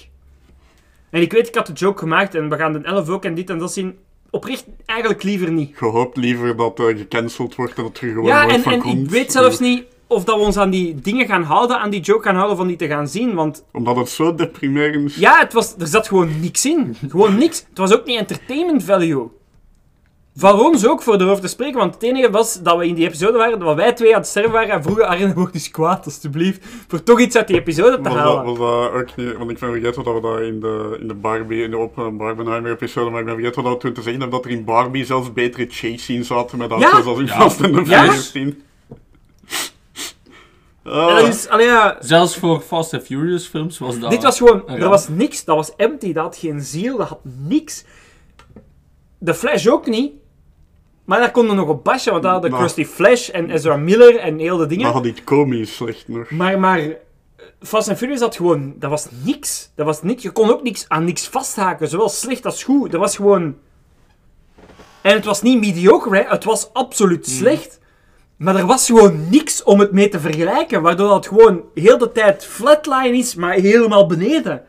En 1.10 1.22
ik 1.22 1.32
weet, 1.32 1.48
ik 1.48 1.56
had 1.56 1.68
de 1.68 1.74
joke 1.74 2.00
gemaakt 2.00 2.36
en 2.36 2.50
we 2.50 2.56
gaan 2.56 2.74
de 2.74 2.80
11 2.82 3.10
ook 3.10 3.26
en 3.26 3.36
dit 3.36 3.50
en 3.50 3.58
dat 3.58 3.74
zien. 3.74 3.98
Oprecht 4.30 4.66
eigenlijk 4.86 5.24
liever 5.24 5.52
niet. 5.52 5.78
Je 5.80 5.86
hoopt 5.86 6.18
liever 6.18 6.56
dat 6.56 6.80
er 6.80 6.98
gecanceld 6.98 7.56
wordt 7.56 7.74
en 7.74 7.84
dat 7.84 7.98
er 7.98 8.08
gewoon 8.08 8.26
Ja, 8.26 8.48
en, 8.48 8.62
van 8.62 8.74
en 8.74 8.80
komt. 8.80 9.06
ik 9.06 9.10
weet 9.10 9.32
zelfs 9.32 9.60
niet 9.60 9.84
of 10.08 10.24
dat 10.24 10.36
we 10.36 10.42
ons 10.42 10.58
aan 10.58 10.70
die 10.70 10.96
dingen 11.02 11.26
gaan 11.28 11.44
houden, 11.44 11.80
aan 11.80 11.90
die 11.90 12.02
joke 12.02 12.24
gaan 12.24 12.36
houden 12.36 12.58
van 12.58 12.68
die 12.68 12.76
te 12.78 12.88
gaan 12.88 13.08
zien, 13.08 13.34
want 13.34 13.66
Omdat 13.72 13.96
het 13.96 14.10
zo 14.10 14.36
deprimerend 14.36 15.10
is. 15.10 15.16
ja, 15.16 15.40
het 15.40 15.54
was, 15.54 15.76
er 15.80 15.88
zat 15.88 16.08
gewoon 16.08 16.40
niks 16.40 16.66
in. 16.66 16.96
Gewoon 17.10 17.38
niks. 17.38 17.66
Het 17.70 17.78
was 17.78 17.94
ook 17.94 18.06
niet 18.06 18.18
entertainment 18.18 18.84
value. 18.84 19.28
Van 20.38 20.60
ons 20.60 20.88
ook, 20.88 21.02
voor 21.02 21.16
erover 21.22 21.42
te 21.42 21.48
spreken, 21.48 21.78
want 21.80 21.94
het 21.94 22.04
enige 22.04 22.30
was 22.32 22.62
dat 22.62 22.78
we 22.78 22.88
in 22.88 22.94
die 22.96 23.06
episode 23.08 23.38
waren, 23.38 23.60
dat 23.60 23.76
wij 23.76 23.94
twee 23.94 24.14
aan 24.14 24.20
het 24.20 24.30
sterven 24.30 24.52
waren 24.52 24.70
en 24.70 24.84
vroegen 24.84 25.08
Arjen, 25.08 25.34
word 25.34 25.54
eens 25.54 25.72
kwaad, 25.72 26.06
alstublieft, 26.06 26.66
voor 26.88 27.04
toch 27.04 27.20
iets 27.20 27.36
uit 27.36 27.48
die 27.48 27.56
episode 27.58 27.96
te 27.96 28.02
Was 28.02 28.14
dat, 28.14 28.24
halen. 28.24 28.46
was 28.46 28.58
dat 28.58 28.92
ook 29.02 29.16
niet... 29.16 29.38
Want 29.38 29.52
ik 29.52 29.60
ben 29.60 29.72
vergeten 29.72 30.04
dat 30.04 30.14
we 30.14 30.22
daar 30.22 30.44
in 30.44 30.60
de, 30.60 30.98
in 31.02 31.08
de 31.08 31.14
Barbie, 31.14 31.64
in 31.64 31.70
de 31.72 31.78
Open 31.78 32.18
Barbenheimer 32.18 32.72
episode, 32.72 33.10
maar 33.10 33.20
ik 33.20 33.26
ben 33.26 33.36
vergeten 33.36 33.64
dat 33.64 33.74
we 33.74 33.80
toen 33.80 33.94
te 33.94 34.02
zeggen 34.02 34.22
hebben 34.22 34.40
dat 34.42 34.50
er 34.52 34.58
in 34.58 34.64
Barbie 34.66 35.06
zelfs 35.06 35.34
betere 35.34 35.66
chase 35.70 35.98
scenes 35.98 36.28
zaten 36.28 36.58
met 36.58 36.70
Ja. 36.70 36.76
auto's 36.92 37.06
als 37.06 37.20
in 37.20 37.26
Ja. 37.26 37.34
Fast 37.40 37.62
and 37.64 37.74
the 37.74 37.84
Ja. 37.90 38.12
Furious. 38.12 38.54
En 40.86 41.16
dat 41.16 41.28
is, 41.28 41.48
allee, 41.48 41.66
ja, 41.66 41.98
Zelfs 42.00 42.38
voor 42.38 42.62
Fast 42.62 42.94
and 42.94 43.04
Furious 43.04 43.48
films 43.48 43.78
was 43.80 44.00
dat... 44.00 44.10
dit 44.10 44.24
was 44.24 44.38
gewoon, 44.38 44.68
er 44.70 44.90
was 44.90 45.08
niks, 45.08 45.44
dat 45.44 45.56
was 45.56 45.76
empty, 45.76 46.14
dat 46.14 46.24
had 46.24 46.38
geen 46.38 46.62
ziel, 46.62 46.98
dat 46.98 47.08
had 47.08 47.20
niks. 47.24 47.86
de 49.18 49.34
Flash 49.34 49.68
ook 49.68 49.86
niet. 49.88 50.12
Maar 51.06 51.20
daar 51.20 51.32
konden 51.32 51.56
nog 51.56 51.68
op 51.68 51.84
basje, 51.84 52.12
want 52.12 52.24
daar 52.24 52.32
hadden 52.32 52.52
Maar- 52.52 52.60
Krusty 52.60 52.86
Flash 52.86 53.30
en 53.30 53.50
Ezra 53.50 53.76
Miller 53.78 54.18
en 54.18 54.40
heel 54.40 54.58
de 54.58 54.66
dingen. 54.66 54.84
Maar 54.84 54.94
had 54.94 55.06
iets 55.06 55.24
komisch 55.24 55.76
slecht 55.76 56.08
nog. 56.08 56.30
Maar, 56.30 56.60
maar 56.60 56.80
eh, 56.80 56.94
Fast 57.62 57.90
and 57.90 57.98
Furious 57.98 58.20
had 58.20 58.36
gewoon... 58.36 58.74
Dat 58.80 58.90
was 58.90 59.08
niks. 59.24 59.72
Dat 59.76 59.86
was 59.86 60.02
niks. 60.02 60.24
Je 60.24 60.32
kon 60.32 60.50
ook 60.50 60.64
niks 60.64 60.86
aan 60.88 61.04
niks 61.04 61.28
vasthaken. 61.28 61.88
Zowel 61.88 62.10
slecht 62.10 62.46
als 62.46 62.64
goed. 62.64 62.92
Dat 62.92 63.00
was 63.00 63.16
gewoon... 63.16 63.56
En 65.02 65.14
het 65.14 65.26
was 65.26 65.42
niet 65.42 65.60
mediocre, 65.60 66.18
hè. 66.18 66.24
Het 66.30 66.44
was 66.44 66.74
absoluut 66.74 67.28
slecht. 67.28 67.80
Maar 68.38 68.56
er 68.56 68.66
was 68.66 68.86
gewoon 68.86 69.30
niks 69.30 69.64
om 69.64 69.80
het 69.80 69.92
mee 69.92 70.10
te 70.10 70.20
vergelijken. 70.20 70.82
Waardoor 70.82 71.14
het 71.14 71.28
gewoon 71.28 71.64
heel 71.74 71.98
de 71.98 72.12
tijd 72.12 72.46
flatline 72.46 73.18
is, 73.18 73.36
maar 73.36 73.54
helemaal 73.54 74.06
beneden. 74.06 74.64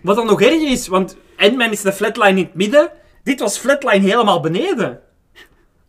Wat 0.00 0.16
dan 0.16 0.26
nog 0.26 0.42
erger 0.42 0.70
is, 0.70 0.88
want 0.88 1.16
Ant-Man 1.36 1.70
is 1.70 1.80
de 1.80 1.92
flatline 1.92 2.38
in 2.38 2.44
het 2.44 2.54
midden. 2.54 2.90
Dit 3.22 3.40
was 3.40 3.58
flatline 3.58 4.06
helemaal 4.06 4.40
beneden. 4.40 5.00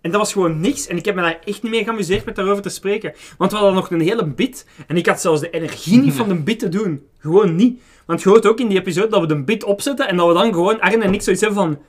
En 0.01 0.11
dat 0.11 0.19
was 0.19 0.31
gewoon 0.31 0.59
niks. 0.59 0.87
En 0.87 0.97
ik 0.97 1.05
heb 1.05 1.15
me 1.15 1.21
daar 1.21 1.39
echt 1.45 1.63
niet 1.63 1.71
mee 1.71 1.83
geamuseerd 1.83 2.25
met 2.25 2.35
daarover 2.35 2.61
te 2.61 2.69
spreken. 2.69 3.13
Want 3.37 3.51
we 3.51 3.57
hadden 3.57 3.75
nog 3.75 3.91
een 3.91 4.01
hele 4.01 4.25
bit. 4.25 4.67
En 4.87 4.97
ik 4.97 5.05
had 5.05 5.21
zelfs 5.21 5.41
de 5.41 5.49
energie 5.49 5.99
niet 5.99 6.13
van 6.13 6.27
de 6.27 6.35
bit 6.35 6.59
te 6.59 6.69
doen. 6.69 7.07
Gewoon 7.17 7.55
niet. 7.55 7.81
Want 8.05 8.21
je 8.21 8.29
hoort 8.29 8.45
ook 8.45 8.59
in 8.59 8.67
die 8.67 8.79
episode 8.79 9.07
dat 9.07 9.21
we 9.21 9.27
de 9.27 9.43
bit 9.43 9.63
opzetten. 9.63 10.07
En 10.07 10.17
dat 10.17 10.27
we 10.27 10.33
dan 10.33 10.53
gewoon, 10.53 10.79
Arne 10.79 11.03
en 11.03 11.13
ik, 11.13 11.21
zoiets 11.21 11.41
hebben 11.41 11.59
van... 11.59 11.79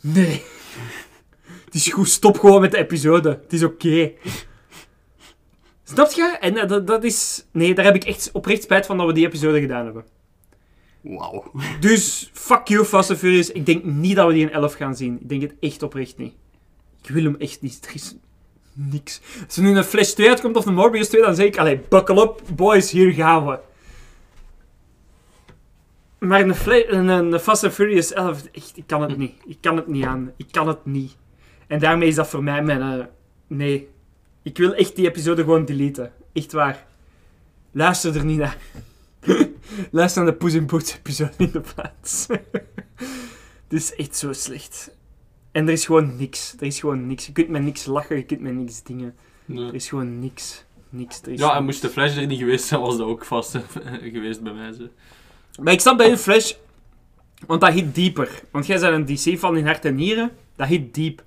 Nee. 0.00 0.42
Het 1.68 1.76
is 1.76 1.88
goed, 1.92 2.08
stop 2.08 2.38
gewoon 2.38 2.60
met 2.60 2.70
de 2.70 2.78
episode. 2.78 3.28
Het 3.28 3.52
is 3.52 3.62
oké. 3.62 4.12
Snap 5.84 6.10
je? 6.10 6.36
En 6.40 6.56
eh, 6.56 6.68
dat, 6.68 6.86
dat 6.86 7.04
is... 7.04 7.46
Nee, 7.52 7.74
daar 7.74 7.84
heb 7.84 7.94
ik 7.94 8.04
echt 8.04 8.30
oprecht 8.32 8.62
spijt 8.62 8.86
van 8.86 8.96
dat 8.96 9.06
we 9.06 9.12
die 9.12 9.26
episode 9.26 9.60
gedaan 9.60 9.84
hebben. 9.84 10.04
Wauw. 11.00 11.52
Dus, 11.80 12.30
fuck 12.32 12.68
you, 12.68 12.84
Fast 12.84 13.10
and 13.10 13.18
Furious. 13.18 13.50
Ik 13.50 13.66
denk 13.66 13.84
niet 13.84 14.16
dat 14.16 14.26
we 14.26 14.32
die 14.32 14.42
in 14.42 14.52
11 14.52 14.74
gaan 14.74 14.96
zien. 14.96 15.18
Ik 15.20 15.28
denk 15.28 15.42
het 15.42 15.54
echt 15.60 15.82
oprecht 15.82 16.18
niet. 16.18 16.34
Ik 17.02 17.10
wil 17.10 17.24
hem 17.24 17.36
echt 17.38 17.62
niet. 17.62 17.86
Er 17.86 17.94
is 17.94 18.14
niks. 18.72 19.20
Als 19.46 19.56
er 19.56 19.62
nu 19.62 19.76
een 19.76 19.84
Flash 19.84 20.10
2 20.10 20.28
uitkomt 20.28 20.56
of 20.56 20.66
een 20.66 20.74
Morbius 20.74 21.08
2, 21.08 21.22
dan 21.22 21.34
zeg 21.34 21.46
ik, 21.46 21.58
allee, 21.58 21.80
buckle 21.88 22.22
up, 22.22 22.40
boys, 22.54 22.90
hier 22.90 23.12
gaan 23.12 23.46
we. 23.46 23.58
Maar 26.18 26.40
een, 26.40 26.54
een, 26.96 27.08
een 27.08 27.40
Fast 27.40 27.64
and 27.64 27.72
Furious 27.72 28.12
11, 28.12 28.44
echt, 28.52 28.72
ik 28.74 28.86
kan 28.86 29.02
het 29.02 29.16
niet. 29.16 29.32
Ik 29.46 29.58
kan 29.60 29.76
het 29.76 29.86
niet 29.86 30.04
aan. 30.04 30.32
Ik 30.36 30.46
kan 30.50 30.68
het 30.68 30.86
niet. 30.86 31.16
En 31.68 31.78
daarmee 31.78 32.08
is 32.08 32.14
dat 32.14 32.28
voor 32.28 32.42
mij 32.42 32.62
mijn... 32.62 33.00
eh, 33.00 33.06
nee. 33.46 33.88
Ik 34.42 34.58
wil 34.58 34.74
echt 34.74 34.96
die 34.96 35.08
episode 35.08 35.42
gewoon 35.42 35.64
deleten. 35.64 36.12
Echt 36.32 36.52
waar. 36.52 36.86
Luister 37.70 38.16
er 38.16 38.24
niet 38.24 38.38
naar. 38.38 38.56
Luister 39.90 40.22
naar 40.22 40.32
de 40.32 40.38
Puss 40.38 40.54
in 40.54 40.66
Boots 40.66 40.94
episode 40.96 41.32
in 41.36 41.50
de 41.50 41.60
plaats. 41.74 42.26
Het 43.68 43.78
is 43.78 43.94
echt 43.94 44.16
zo 44.16 44.32
slecht. 44.32 44.90
En 45.52 45.66
er 45.66 45.72
is 45.72 45.84
gewoon 45.86 46.16
niks. 46.16 46.54
Er 46.60 46.66
is 46.66 46.80
gewoon 46.80 47.06
niks. 47.06 47.26
Je 47.26 47.32
kunt 47.32 47.48
met 47.48 47.62
niks 47.62 47.86
lachen, 47.86 48.16
je 48.16 48.22
kunt 48.24 48.40
met 48.40 48.54
niks 48.54 48.82
dingen. 48.82 49.14
Nee. 49.44 49.66
Er 49.66 49.74
is 49.74 49.88
gewoon 49.88 50.18
niks. 50.18 50.64
Niks. 50.90 51.22
Er 51.22 51.32
is 51.32 51.38
Ja, 51.38 51.56
en 51.56 51.64
moest 51.64 51.82
de 51.82 51.88
Flash 51.88 52.16
er 52.16 52.26
niet 52.26 52.38
geweest 52.38 52.64
zijn, 52.64 52.80
was 52.80 52.96
dat 52.96 53.06
ook 53.06 53.24
vast 53.24 53.54
eh, 53.54 53.62
geweest 54.12 54.42
bij 54.42 54.52
mij. 54.52 54.72
Zo. 54.72 54.88
Maar 55.60 55.72
ik 55.72 55.80
snap 55.80 55.96
bij 55.96 56.10
een 56.10 56.18
Flash, 56.18 56.52
want 57.46 57.60
dat 57.60 57.72
hit 57.72 57.94
dieper. 57.94 58.42
Want 58.50 58.66
jij 58.66 58.78
bent 58.80 59.08
een 59.08 59.16
DC 59.34 59.38
van 59.38 59.56
in 59.56 59.66
hart 59.66 59.84
en 59.84 59.94
nieren, 59.94 60.30
dat 60.56 60.68
hit 60.68 60.94
diep. 60.94 61.22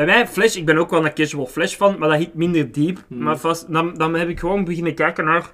Bij 0.00 0.08
mij, 0.08 0.26
Flash, 0.26 0.56
ik 0.56 0.64
ben 0.66 0.76
ook 0.76 0.90
wel 0.90 1.04
een 1.06 1.14
casual 1.14 1.46
Flash 1.46 1.76
van, 1.76 1.98
maar 1.98 2.08
dat 2.08 2.18
hit 2.18 2.34
minder 2.34 2.72
diep. 2.72 3.04
Hmm. 3.08 3.22
Maar 3.22 3.38
vast, 3.38 3.72
dan, 3.72 3.94
dan 3.96 4.14
heb 4.14 4.28
ik 4.28 4.40
gewoon 4.40 4.64
beginnen 4.64 4.94
kijken 4.94 5.24
naar... 5.24 5.50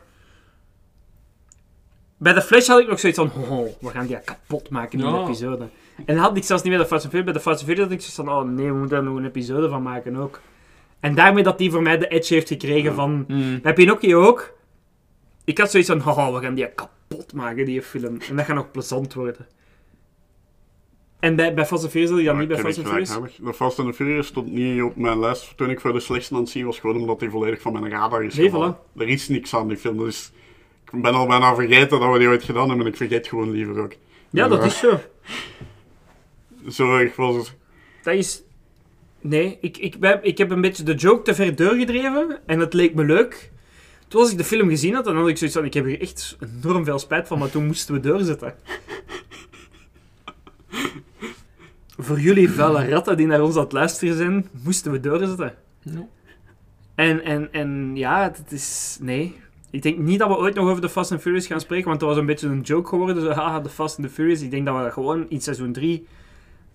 Bij 2.17 2.33
de 2.33 2.43
Flash 2.43 2.67
had 2.67 2.81
ik 2.81 2.89
nog 2.89 3.01
zoiets 3.01 3.19
van, 3.19 3.31
oh, 3.49 3.67
we 3.81 3.89
gaan 3.89 4.07
die 4.07 4.21
kapot 4.21 4.71
maken 4.71 4.99
in 4.99 5.05
Ja. 5.05 5.13
de 5.13 5.19
episode. 5.19 5.69
En 5.97 6.15
dat 6.15 6.25
had 6.25 6.37
ik 6.37 6.45
zelfs 6.45 6.63
niet 6.63 6.73
bij 6.73 6.83
de 6.83 6.89
Fast 6.89 7.05
and 7.05 7.15
Furious. 7.15 7.25
Bij 7.25 7.43
de 7.43 7.49
Fast 7.49 7.59
and 7.59 7.69
Furious 7.69 7.89
had 7.89 7.99
ik 7.99 8.01
zoiets 8.01 8.17
van, 8.17 8.29
oh 8.29 8.55
nee, 8.57 8.67
we 8.73 8.79
moeten 8.79 8.97
er 8.97 9.03
nog 9.03 9.17
een 9.17 9.25
episode 9.25 9.69
van 9.69 9.83
maken 9.83 10.17
ook. 10.17 10.41
En 11.01 11.15
daarmee 11.15 11.43
dat 11.43 11.59
die 11.59 11.71
voor 11.71 11.83
mij 11.83 11.99
de 11.99 12.09
edge 12.09 12.35
heeft 12.35 12.49
gekregen 12.49 12.95
van... 12.95 13.25
Hmm. 13.29 13.61
Bij 13.61 13.73
Pinocchio 13.73 14.27
ook. 14.27 14.53
Ik 15.45 15.59
had 15.59 15.71
zoiets 15.71 15.91
van, 15.91 16.07
oh, 16.07 16.35
we 16.35 16.41
gaan 16.41 16.55
die 16.55 16.71
kapot 16.75 17.33
maken, 17.33 17.65
die 17.65 17.83
film. 17.83 18.19
En 18.29 18.37
dat 18.37 18.45
gaat 18.45 18.57
nog 18.57 18.71
plezant 18.71 19.15
worden. 19.15 19.47
En 21.27 21.37
bij, 21.37 21.55
bij 21.55 21.67
Fast 21.67 21.83
and 21.83 21.93
Furious 21.93 22.19
je 22.19 22.25
dat 22.25 22.39
niet 22.39 22.49
bij 22.49 22.59
Fast 22.59 22.79
and 22.79 22.89
Furious? 22.89 23.19
De 23.43 23.55
Fast 23.55 23.79
and 23.79 23.95
Furious 23.95 24.27
stond 24.27 24.53
niet 24.53 24.83
op 24.83 24.97
mijn 24.97 25.19
lijst 25.19 25.57
toen 25.57 25.71
ik 25.71 25.81
voor 25.81 25.93
de 25.93 26.01
slechtste 26.01 26.35
aan 26.35 26.41
het 26.41 26.49
zien 26.49 26.67
was, 26.67 26.79
gewoon 26.79 26.97
omdat 26.97 27.21
hij 27.21 27.31
volledig 27.31 27.61
van 27.61 27.73
mijn 27.73 27.91
radar 27.91 28.25
is 28.25 28.35
Nee. 28.35 28.51
Er 28.97 29.09
is 29.09 29.29
niks 29.29 29.55
aan 29.55 29.69
die 29.69 29.77
film, 29.77 29.99
dus 29.99 30.33
ik 30.93 31.03
ben 31.03 31.15
al 31.15 31.27
bijna 31.27 31.55
vergeten 31.55 32.01
dat 32.01 32.13
we 32.13 32.19
die 32.19 32.29
ooit 32.29 32.45
gedaan 32.45 32.69
hebben 32.69 32.87
en 32.87 32.93
ik 32.93 32.97
vergeet 32.97 33.27
gewoon 33.27 33.51
liever 33.51 33.83
ook. 33.83 33.93
Ja, 34.31 34.49
dat 34.49 34.65
is 34.65 34.79
zo. 34.79 35.01
Zo 36.69 36.97
erg 36.97 37.17
was 37.17 37.35
het. 37.35 37.55
Dat 38.03 38.15
is... 38.15 38.43
Nee, 39.21 39.59
ik, 39.61 39.79
ik, 39.79 39.99
ben- 39.99 40.21
ik 40.23 40.39
heb 40.39 40.51
een 40.51 40.61
beetje 40.61 40.83
de 40.83 40.95
joke 40.95 41.23
te 41.23 41.35
ver 41.35 41.57
doorgedreven 41.57 42.41
en 42.47 42.59
het 42.59 42.75
leek 42.75 42.95
me 42.95 43.05
leuk. 43.05 43.51
Toen 44.09 44.21
als 44.21 44.31
ik 44.31 44.39
de 44.39 44.45
film 44.45 44.69
gezien 44.69 44.95
had, 44.95 45.05
dan 45.05 45.17
had 45.17 45.29
ik 45.29 45.37
zoiets 45.37 45.57
van, 45.57 45.67
ik 45.67 45.75
heb 45.75 45.85
hier 45.85 46.01
echt 46.01 46.37
enorm 46.63 46.85
veel 46.85 46.99
spijt 46.99 47.29
van, 47.29 47.39
maar 47.39 47.51
toen 47.51 47.67
moesten 47.67 47.95
we 47.95 48.01
doorzetten. 48.01 48.55
Voor 51.99 52.21
jullie 52.21 52.51
vuile 52.51 52.89
ratten 52.89 53.17
die 53.17 53.27
naar 53.27 53.43
ons 53.43 53.57
aan 53.57 53.63
het 53.63 53.73
luisteren 53.73 54.17
zijn, 54.17 54.49
moesten 54.65 54.93
we 54.93 55.01
doorzetten. 55.01 55.55
Ja. 55.81 56.07
En, 56.95 57.25
en, 57.25 57.53
en 57.53 57.91
ja, 57.95 58.23
het 58.23 58.53
is... 58.53 58.99
Nee. 59.01 59.35
Ik 59.71 59.83
denk 59.83 59.99
niet 59.99 60.19
dat 60.19 60.29
we 60.29 60.37
ooit 60.37 60.55
nog 60.55 60.69
over 60.69 60.81
de 60.81 60.89
Fast 60.89 61.13
and 61.13 61.21
Furious 61.21 61.47
gaan 61.47 61.61
spreken, 61.61 61.89
want 61.89 62.01
dat 62.01 62.09
was 62.09 62.19
een 62.19 62.27
beetje 62.27 62.49
een 62.49 62.61
joke 62.61 62.89
geworden. 62.89 63.23
Zo, 63.23 63.31
haha, 63.31 63.61
de 63.61 63.69
Fast 63.69 63.99
and 63.99 64.07
the 64.07 64.13
Furious. 64.13 64.43
Ik 64.43 64.51
denk 64.51 64.67
dat 64.67 64.77
we 64.77 64.83
dat 64.83 64.93
gewoon 64.93 65.27
in 65.29 65.41
seizoen 65.41 65.73
3... 65.73 66.07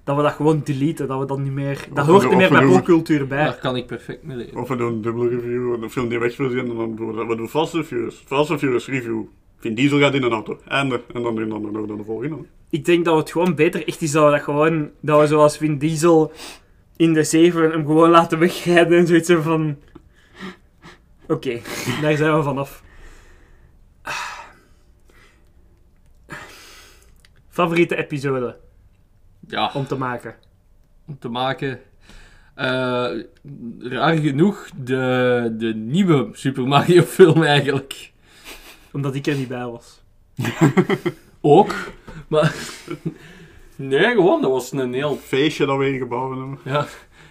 Dat 0.04 0.16
we 0.16 0.22
dat 0.22 0.34
gewoon 0.34 0.62
deleten, 0.64 1.08
dat 1.08 1.20
we 1.20 1.26
dat 1.26 1.40
niet 1.40 1.52
meer... 1.52 1.88
Dat 1.94 2.06
hoort 2.06 2.30
niet 2.30 2.38
meer 2.38 2.50
bij 2.50 2.66
popcultuur 2.66 3.28
bij. 3.28 3.44
Daar 3.44 3.60
kan 3.60 3.76
ik 3.76 3.88
perfect 3.88 4.24
mee 4.24 4.38
leven. 4.38 4.62
Of 4.62 4.68
we 4.68 4.76
doen 4.76 4.94
een 4.94 5.02
dubbele 5.02 5.30
review, 5.30 5.84
een 5.84 5.90
film 5.90 6.10
die 6.10 6.20
weg 6.20 6.38
wil 6.38 6.50
zijn, 6.50 6.70
en 6.70 6.76
dan 6.76 6.96
doen 6.96 7.16
we, 7.16 7.26
we 7.26 7.36
doen 7.36 7.50
Fast 7.50 7.76
and 7.76 7.86
Furious. 7.86 8.24
Fast 8.26 8.52
and 8.52 8.60
Furious 8.60 8.88
review. 8.88 9.24
Vin 9.58 9.76
Diesel 9.76 10.00
gaat 10.00 10.14
in 10.14 10.24
een 10.24 10.32
auto. 10.32 10.60
En, 10.68 10.92
en 10.92 11.22
dan 11.22 11.36
doen 11.36 11.36
we 11.36 11.48
dan 11.48 11.62
nog 11.88 11.98
de 11.98 12.04
volgende. 12.04 12.38
Ik 12.72 12.86
denk 12.86 13.06
dat 13.06 13.18
het 13.18 13.32
gewoon 13.32 13.56
beter 13.56 13.88
echt 13.88 14.02
is 14.02 14.12
dat 14.12 14.26
we 14.26 14.32
dat 14.32 14.42
gewoon... 14.42 14.90
Dat 15.00 15.20
we 15.20 15.28
zoals 15.28 15.58
Vin 15.58 15.78
Diesel 15.78 16.32
in 16.96 17.14
de 17.14 17.24
7 17.24 17.72
hem 17.72 17.86
gewoon 17.86 18.10
laten 18.10 18.40
wegrijden 18.40 18.98
en 18.98 19.08
zoiets 19.08 19.32
van... 19.32 19.78
Oké, 21.28 21.60
daar 22.02 22.18
zijn 22.18 22.38
we 22.38 22.44
vanaf. 22.44 22.84
Favoriete 27.50 27.96
episode 27.96 28.58
Ja, 29.48 29.72
om 29.74 29.88
te 29.88 29.96
maken? 29.96 30.36
om 31.08 31.20
te 31.20 31.30
maken. 31.30 31.80
Eh, 32.56 33.10
raar 33.80 34.18
genoeg 34.18 34.70
de, 34.76 35.56
de 35.58 35.74
nieuwe 35.76 36.30
Super 36.32 36.68
Mario 36.68 37.02
film 37.04 37.44
eigenlijk. 37.44 38.12
Omdat 38.92 39.16
ik 39.16 39.28
er 39.28 39.36
niet 39.36 39.48
bij 39.48 39.66
was. 39.66 40.02
Ook. 41.42 41.74
Maar... 42.32 42.56
Nee, 43.76 44.14
gewoon, 44.14 44.42
dat 44.42 44.52
was 44.52 44.72
een 44.72 44.94
heel... 44.94 45.16
Feestje 45.16 45.66
dat 45.66 45.78
we 45.78 45.94
ingebouwd 45.94 46.30
hebben. 46.30 46.60
Ja. 46.64 46.88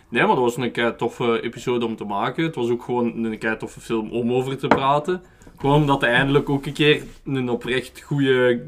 Nee, 0.08 0.26
maar 0.26 0.34
dat 0.34 0.44
was 0.44 0.56
een 0.56 0.70
kei 0.70 0.96
toffe 0.96 1.40
episode 1.42 1.86
om 1.86 1.96
te 1.96 2.04
maken. 2.04 2.44
Het 2.44 2.54
was 2.54 2.70
ook 2.70 2.82
gewoon 2.82 3.24
een 3.24 3.38
kei 3.38 3.56
toffe 3.56 3.80
film 3.80 4.10
om 4.10 4.32
over 4.32 4.58
te 4.58 4.66
praten. 4.66 5.22
Gewoon 5.56 5.80
omdat 5.80 6.00
het 6.00 6.10
eindelijk 6.10 6.48
ook 6.48 6.66
een 6.66 6.72
keer 6.72 7.02
een 7.24 7.48
oprecht 7.48 8.00
goede 8.00 8.66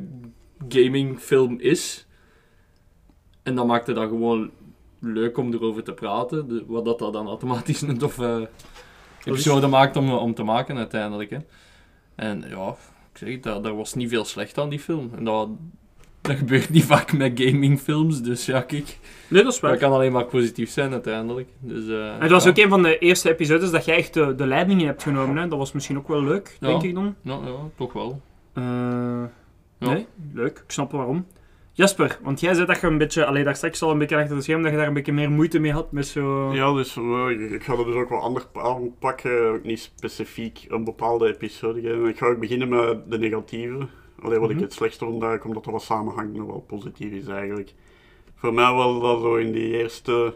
gamingfilm 0.68 1.60
is. 1.60 2.06
En 3.42 3.54
dat 3.54 3.66
maakte 3.66 3.92
dat 3.92 4.08
gewoon 4.08 4.50
leuk 4.98 5.38
om 5.38 5.52
erover 5.52 5.82
te 5.82 5.92
praten. 5.92 6.48
De, 6.48 6.64
wat 6.66 6.84
dat 6.84 6.98
dan 6.98 7.26
automatisch 7.26 7.80
een 7.80 7.98
toffe 7.98 8.48
episode 9.24 9.66
maakt 9.66 9.96
om, 9.96 10.12
om 10.12 10.34
te 10.34 10.42
maken 10.42 10.76
uiteindelijk. 10.76 11.30
Hè. 11.30 11.38
En 12.14 12.44
ja, 12.48 12.76
ik 13.12 13.18
zeg 13.18 13.40
daar 13.40 13.76
was 13.76 13.94
niet 13.94 14.08
veel 14.08 14.24
slecht 14.24 14.58
aan 14.58 14.68
die 14.68 14.80
film. 14.80 15.10
En 15.16 15.24
dat, 15.24 15.48
dat 16.22 16.36
gebeurt 16.36 16.70
niet 16.70 16.84
vaak 16.84 17.12
met 17.12 17.40
gamingfilms, 17.40 18.22
dus 18.22 18.46
ja, 18.46 18.60
kijk. 18.60 18.98
Nee, 19.28 19.42
dat 19.42 19.52
is 19.52 19.60
waar. 19.60 19.70
Dat 19.70 19.80
kan 19.80 19.92
alleen 19.92 20.12
maar 20.12 20.24
positief 20.24 20.70
zijn 20.70 20.92
uiteindelijk. 20.92 21.48
Dus, 21.60 21.88
eh, 21.88 22.14
En 22.14 22.20
het 22.20 22.30
was 22.30 22.44
ja. 22.44 22.50
ook 22.50 22.56
een 22.58 22.68
van 22.68 22.82
de 22.82 22.98
eerste 22.98 23.30
episodes 23.30 23.70
dat 23.70 23.84
jij 23.84 23.96
echt 23.96 24.14
de, 24.14 24.34
de 24.34 24.46
leiding 24.46 24.80
in 24.80 24.86
hebt 24.86 25.02
genomen. 25.02 25.36
Hè? 25.36 25.48
Dat 25.48 25.58
was 25.58 25.72
misschien 25.72 25.98
ook 25.98 26.08
wel 26.08 26.22
leuk, 26.22 26.56
Ja. 26.60 26.66
denk 26.68 26.82
ik 26.82 26.94
dan. 26.94 27.14
Ja, 27.22 27.38
ja, 27.44 27.54
toch 27.76 27.92
wel. 27.92 28.20
Eh, 28.52 28.62
Ja. 29.78 29.88
Nee, 29.92 30.06
leuk. 30.32 30.58
Ik 30.58 30.70
snap 30.70 30.92
waarom. 30.92 31.26
Jasper, 31.74 32.18
want 32.22 32.40
jij 32.40 32.54
zei 32.54 32.66
dat 32.66 32.80
je 32.80 32.86
een 32.86 32.98
beetje, 32.98 33.24
alleen 33.26 33.44
daar 33.44 33.56
straks 33.56 33.82
al 33.82 33.90
een 33.90 33.98
beetje 33.98 34.16
achter 34.16 34.34
het 34.34 34.44
scherm, 34.44 34.62
dat 34.62 34.70
je 34.70 34.76
daar 34.76 34.86
een 34.86 34.92
beetje 34.94 35.12
meer 35.12 35.30
moeite 35.30 35.58
mee 35.58 35.72
had 35.72 35.92
met 35.92 36.06
zo... 36.06 36.54
Ja, 36.54 36.72
dus 36.72 36.96
eh, 36.96 37.26
ik- 37.30 37.50
ik 37.50 37.62
ga 37.64 37.72
er 37.72 37.84
dus 37.84 37.94
ook 37.94 38.08
wel 38.08 38.20
anders 38.20 38.44
aanpakken. 38.52 39.48
Ook 39.52 39.64
niet 39.64 39.78
specifiek 39.80 40.66
een 40.68 40.84
bepaalde 40.84 41.28
episode 41.28 41.80
geven. 41.80 42.06
Ik 42.08 42.18
ga 42.18 42.26
ook 42.26 42.38
beginnen 42.40 42.68
met 42.68 43.10
de 43.10 43.18
negatieve. 43.18 43.86
Alleen 44.22 44.40
wat 44.40 44.48
Mhm. 44.48 44.58
ik 44.58 44.64
het 44.64 44.72
slechtste 44.72 45.04
eigenlijk, 45.04 45.44
omdat 45.44 45.64
dat 45.64 45.72
wat 45.72 45.82
samenhangt 45.82 46.36
nog 46.36 46.46
wel 46.46 46.64
positief 46.66 47.12
is 47.12 47.26
eigenlijk. 47.26 47.74
Voor 48.34 48.54
mij 48.54 48.72
was 48.72 49.00
dat 49.02 49.20
zo 49.20 49.34
in 49.34 49.52
die 49.52 49.76
eerste 49.78 50.34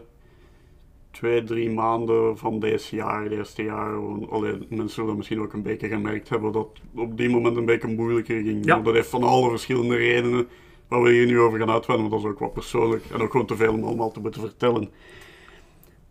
twee, 1.11 1.43
drie 1.43 1.69
maanden 1.71 2.37
van 2.37 2.59
deze 2.59 2.95
jaar, 2.95 3.23
het 3.23 3.31
eerste 3.31 3.63
jaar. 3.63 3.91
gewoon- 3.93 4.29
Allee, 4.29 4.57
mensen 4.69 4.89
zullen 4.89 5.15
misschien 5.17 5.41
ook 5.41 5.53
een 5.53 5.61
beetje 5.61 5.87
gemerkt 5.87 6.29
hebben 6.29 6.51
dat 6.51 6.69
het 6.73 7.01
op 7.01 7.17
die 7.17 7.29
moment 7.29 7.57
een 7.57 7.65
beetje 7.65 7.87
moeilijker 7.87 8.41
ging. 8.41 8.65
Ja. 8.65 8.79
Dat 8.79 8.93
heeft 8.93 9.09
van 9.09 9.23
alle 9.23 9.49
verschillende 9.49 9.95
redenen. 9.95 10.47
waar 10.87 11.01
we 11.01 11.11
hier 11.11 11.25
nu 11.25 11.39
over 11.39 11.59
gaan 11.59 11.69
uitweiden, 11.69 12.09
want 12.09 12.21
dat 12.21 12.31
is 12.31 12.35
ook 12.37 12.41
wat 12.43 12.53
persoonlijk 12.53 13.03
en 13.13 13.21
ook 13.21 13.31
gewoon 13.31 13.45
te 13.45 13.55
veel 13.55 13.73
om 13.73 13.83
allemaal 13.83 14.11
te 14.11 14.19
moeten 14.19 14.41
vertellen. 14.41 14.89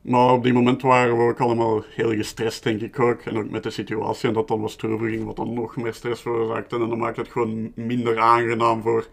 Maar 0.06 0.32
op 0.32 0.42
die 0.42 0.52
moment 0.52 0.82
waren 0.82 1.16
we 1.16 1.22
ook 1.22 1.40
allemaal 1.40 1.82
heel 1.88 2.10
gestrest, 2.10 2.62
denk 2.62 2.80
ik 2.80 3.00
ook. 3.00 3.20
En 3.20 3.38
ook 3.38 3.50
met 3.50 3.62
de 3.62 3.70
situatie 3.70 4.28
en 4.28 4.34
dat 4.34 4.48
dan 4.48 4.60
was 4.60 4.76
wat 5.24 5.36
dan 5.36 5.54
nog 5.54 5.76
meer 5.76 5.94
stress 5.94 6.22
veroorzaakte. 6.22 6.76
En 6.76 6.88
dan 6.88 6.98
maakt 6.98 7.16
het 7.16 7.28
gewoon 7.28 7.72
minder 7.74 8.18
aangenaam 8.18 8.82
voor 8.82 9.06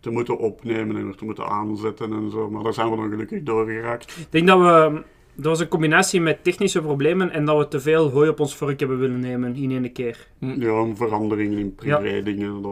te 0.00 0.10
moeten 0.10 0.38
opnemen 0.38 0.96
en 0.96 1.04
weer 1.04 1.14
te 1.14 1.24
moeten 1.24 1.46
aanzetten 1.46 2.12
en 2.12 2.30
zo. 2.30 2.50
Maar 2.50 2.62
daar 2.62 2.74
zijn 2.74 2.90
we 2.90 2.96
dan 2.96 3.10
gelukkig 3.10 3.42
doorgeraakt. 3.42 4.16
Ik 4.16 4.26
denk 4.30 4.46
dat 4.46 4.58
we... 4.58 5.02
Dat 5.36 5.46
was 5.46 5.60
een 5.60 5.68
combinatie 5.68 6.20
met 6.20 6.44
technische 6.44 6.80
problemen 6.80 7.30
en 7.30 7.44
dat 7.44 7.58
we 7.58 7.68
te 7.68 7.80
veel 7.80 8.10
hooi 8.10 8.28
op 8.28 8.40
ons 8.40 8.56
vork 8.56 8.80
hebben 8.80 8.98
willen 8.98 9.20
nemen 9.20 9.56
in 9.56 9.70
één 9.70 9.92
keer. 9.92 10.28
Ja, 10.38 10.86
veranderingen 10.94 11.58
in 11.58 11.74
privé 11.74 12.22
dingen. 12.22 12.62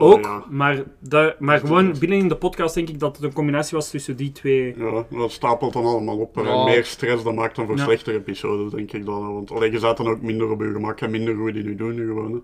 Oh 0.00 0.10
Ook, 0.12 0.24
ja. 0.24 0.44
maar, 0.50 0.82
dat, 0.98 1.40
maar 1.40 1.58
gewoon 1.58 1.94
binnen 1.98 2.18
in 2.18 2.28
de 2.28 2.36
podcast 2.36 2.74
denk 2.74 2.88
ik 2.88 2.98
dat 2.98 3.16
het 3.16 3.24
een 3.24 3.32
combinatie 3.32 3.76
was 3.76 3.90
tussen 3.90 4.16
die 4.16 4.32
twee. 4.32 4.74
Ja, 4.78 5.04
dat 5.10 5.32
stapelt 5.32 5.72
dan 5.72 5.84
allemaal 5.84 6.18
op. 6.18 6.36
En 6.36 6.44
Ja. 6.44 6.64
meer 6.64 6.84
stress, 6.84 7.22
dat 7.24 7.34
maakt 7.34 7.56
dan 7.56 7.66
voor 7.66 7.76
Ja. 7.76 7.84
slechtere 7.84 8.16
episodes, 8.16 8.72
denk 8.72 8.92
ik 8.92 9.04
dan. 9.06 9.34
Want 9.34 9.50
alleen 9.50 9.72
je 9.72 9.78
zat 9.78 9.96
dan 9.96 10.08
ook 10.08 10.22
minder 10.22 10.50
op 10.50 10.60
je 10.60 10.72
gemak 10.72 11.00
en 11.00 11.10
minder 11.10 11.34
goed 11.36 11.54
in 11.54 11.64
je 11.68 11.74
doen 11.74 11.96
gewoon. 11.96 12.32
hè. 12.32 12.38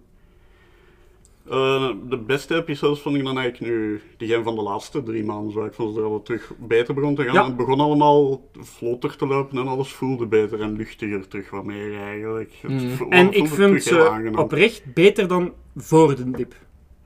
Eh, 1.51 1.91
de 2.09 2.19
beste 2.19 2.55
episodes 2.55 3.01
vond 3.01 3.17
ik 3.17 3.25
dan 3.25 3.39
eigenlijk 3.39 3.73
nu, 3.73 4.01
diegene 4.17 4.43
van 4.43 4.55
de 4.55 4.63
laatste 4.63 5.03
drie 5.03 5.25
maanden, 5.25 5.53
zo. 5.53 5.65
Ik 5.65 5.73
vond 5.75 5.97
dat 5.97 6.11
het 6.13 6.25
terug 6.25 6.53
beter 6.59 6.95
begon 6.95 7.15
te 7.15 7.23
gaan. 7.25 7.35
Ja. 7.35 7.45
Het 7.47 7.57
begon 7.57 7.81
allemaal 7.81 8.49
vlotter 8.59 9.17
te 9.17 9.27
lopen 9.27 9.59
en 9.59 9.67
alles 9.67 9.93
voelde 9.93 10.27
beter 10.27 10.61
en 10.61 10.77
luchtiger 10.77 11.29
terug, 11.29 11.51
wat 11.51 11.65
meer 11.65 12.01
eigenlijk. 12.01 12.53
Mm. 12.69 13.13
En 13.13 13.27
ik 13.33 13.49
heel 13.49 13.81
ze 13.81 14.31
oprecht 14.37 14.83
beter 14.95 15.29
dan 15.29 15.53
voor 15.77 16.17
de 16.17 16.31
dip. 16.31 16.55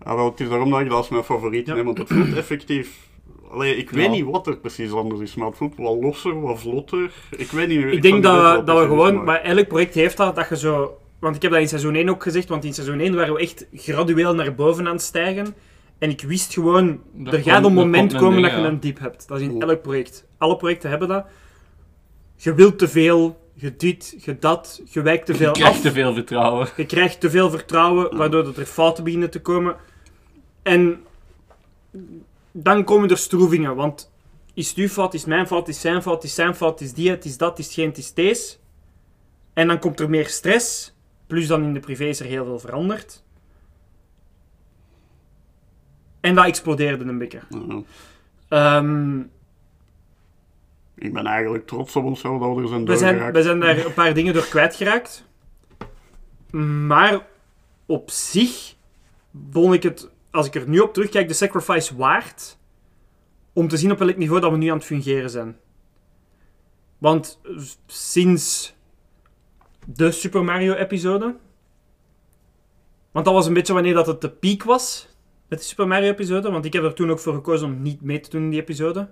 Ja, 0.04 0.16
wel, 0.16 0.30
het 0.30 0.40
is 0.40 0.48
daarom 0.48 0.70
dat 0.70 0.80
ik 0.80 0.88
dat 0.88 0.96
als 0.96 1.08
mijn 1.08 1.24
favoriet 1.24 1.66
neem, 1.66 1.84
want 1.84 1.98
het 1.98 2.08
voelt 2.08 2.36
effectief... 2.36 3.08
Allee, 3.50 3.76
ik 3.76 3.90
weet 3.90 4.04
Ja. 4.04 4.10
niet 4.10 4.24
wat 4.24 4.46
er 4.46 4.56
precies 4.56 4.92
anders 4.92 5.20
is, 5.20 5.34
maar 5.34 5.46
het 5.46 5.56
voelt 5.56 5.76
wat 5.76 5.96
losser, 6.00 6.40
wat 6.40 6.60
vlotter. 6.60 7.10
Ik 7.36 7.50
weet 7.50 7.68
niet... 7.68 7.78
Ik 7.78 8.02
denk 8.02 8.14
niet 8.14 8.24
weten 8.24 8.42
dat, 8.42 8.66
dat 8.66 8.78
we 8.78 8.84
gewoon, 8.86 9.14
maar- 9.14 9.24
maar 9.24 9.40
elk 9.40 9.68
project 9.68 9.94
heeft 9.94 10.16
dat, 10.16 10.34
dat 10.36 10.48
je 10.48 10.56
zo... 10.56 10.98
Want 11.18 11.36
ik 11.36 11.42
heb 11.42 11.50
dat 11.50 11.60
in 11.60 11.68
seizoen 11.68 11.94
1 11.94 12.08
ook 12.08 12.22
gezegd, 12.22 12.48
want 12.48 12.64
in 12.64 12.74
seizoen 12.74 13.00
1 13.00 13.14
waren 13.14 13.34
we 13.34 13.40
echt 13.40 13.66
gradueel 13.72 14.34
naar 14.34 14.54
boven 14.54 14.86
aan 14.86 14.92
het 14.92 15.02
stijgen. 15.02 15.54
En 15.98 16.10
ik 16.10 16.20
wist 16.20 16.54
gewoon, 16.54 17.00
Er 17.24 17.34
er 17.34 17.42
gaat 17.42 17.64
een 17.64 17.72
moment 17.72 18.12
komen 18.14 18.32
ding, 18.32 18.42
dat 18.46 18.54
je 18.56 18.60
ja. 18.60 18.66
een 18.68 18.80
diep 18.80 18.98
hebt. 18.98 19.28
Dat 19.28 19.40
is 19.40 19.46
in 19.46 19.62
elk 19.62 19.82
project. 19.82 20.26
Alle 20.38 20.56
projecten 20.56 20.90
hebben 20.90 21.08
dat. 21.08 21.24
Je 22.36 22.54
wilt 22.54 22.78
te 22.78 22.88
veel, 22.88 23.38
je 23.54 23.76
dit, 23.76 24.14
je 24.24 24.38
dat, 24.38 24.82
je 24.90 25.02
wijkt 25.02 25.26
te 25.26 25.34
veel 25.34 25.46
Je 25.46 25.52
krijgt 25.52 25.74
af. 25.76 25.80
te 25.80 25.92
veel 25.92 26.14
vertrouwen. 26.14 26.68
Je 26.76 26.86
krijgt 26.86 27.20
te 27.20 27.30
veel 27.30 27.50
vertrouwen, 27.50 28.16
waardoor 28.16 28.44
dat 28.44 28.56
er 28.56 28.64
fouten 28.66 29.04
beginnen 29.04 29.30
te 29.30 29.40
komen. 29.40 29.76
En 30.70 31.04
dan 32.52 32.84
komen 32.84 33.10
er 33.10 33.18
stroevingen, 33.18 33.76
want 33.76 34.12
is 34.54 34.68
het 34.68 34.78
uw 34.78 34.88
fout, 34.88 35.14
is 35.14 35.24
mijn 35.24 35.46
fout, 35.46 35.68
is 35.68 35.80
zijn 35.80 36.02
fout, 36.02 36.24
is 36.24 36.34
zijn 36.34 36.54
fout, 36.54 36.80
is 36.80 36.92
die 36.92 37.10
het, 37.10 37.24
is 37.24 37.36
dat, 37.36 37.58
is 37.58 37.64
het 37.64 37.74
geen, 37.74 37.88
het 37.88 37.98
is 37.98 38.14
deze. 38.14 38.56
En 39.52 39.66
dan 39.66 39.78
komt 39.78 40.00
er 40.00 40.10
meer 40.10 40.26
stress, 40.28 40.94
plus 41.26 41.46
dan 41.46 41.62
in 41.62 41.72
de 41.72 41.80
privé 41.80 42.04
is 42.04 42.20
er 42.20 42.26
heel 42.26 42.44
veel 42.44 42.58
veranderd. 42.58 43.22
En 46.20 46.34
dat 46.34 46.46
explodeerde 46.46 47.04
een 47.04 47.18
beetje. 47.18 47.40
Ehm, 48.48 49.20
Ik 50.94 51.12
ben 51.12 51.26
eigenlijk 51.26 51.66
trots 51.66 51.96
op 51.96 52.04
onszelf 52.04 52.40
dat 52.40 52.54
we 52.54 52.62
er 52.62 52.68
zijn 52.68 52.84
we, 52.84 52.96
zijn, 52.96 53.32
we 53.32 53.42
zijn 53.42 53.60
daar 53.60 53.84
een 53.84 53.94
paar 53.94 54.14
dingen 54.14 54.34
door 54.34 54.46
kwijtgeraakt. 54.46 55.24
Maar 56.86 57.26
op 57.86 58.10
zich 58.10 58.74
vond 59.50 59.74
ik 59.74 59.82
het, 59.82 60.10
als 60.30 60.46
ik 60.46 60.54
er 60.54 60.68
nu 60.68 60.78
op 60.78 60.92
terugkijk, 60.92 61.28
de 61.28 61.34
sacrifice 61.34 61.96
waard 61.96 62.58
om 63.52 63.68
te 63.68 63.76
zien 63.76 63.92
op 63.92 63.98
welk 63.98 64.16
niveau 64.16 64.40
dat 64.40 64.50
we 64.50 64.56
nu 64.56 64.68
aan 64.68 64.76
het 64.76 64.86
fungeren 64.86 65.30
zijn. 65.30 65.56
Want 66.98 67.40
sinds 67.86 68.74
de 69.86 70.10
Super 70.10 70.44
Mario-episode, 70.44 71.36
want 73.10 73.24
dat 73.24 73.34
was 73.34 73.46
een 73.46 73.54
beetje 73.54 73.72
wanneer 73.72 73.94
dat 73.94 74.06
het 74.06 74.20
de 74.20 74.30
piek 74.30 74.64
was 74.64 75.08
met 75.48 75.58
de 75.58 75.64
Super 75.64 75.86
Mario-episode, 75.86 76.50
want 76.50 76.64
ik 76.64 76.72
heb 76.72 76.82
er 76.82 76.94
toen 76.94 77.10
ook 77.10 77.18
voor 77.18 77.34
gekozen 77.34 77.66
om 77.68 77.82
niet 77.82 78.00
mee 78.00 78.20
te 78.20 78.30
doen 78.30 78.42
in 78.42 78.50
die 78.50 78.60
episode. 78.60 79.08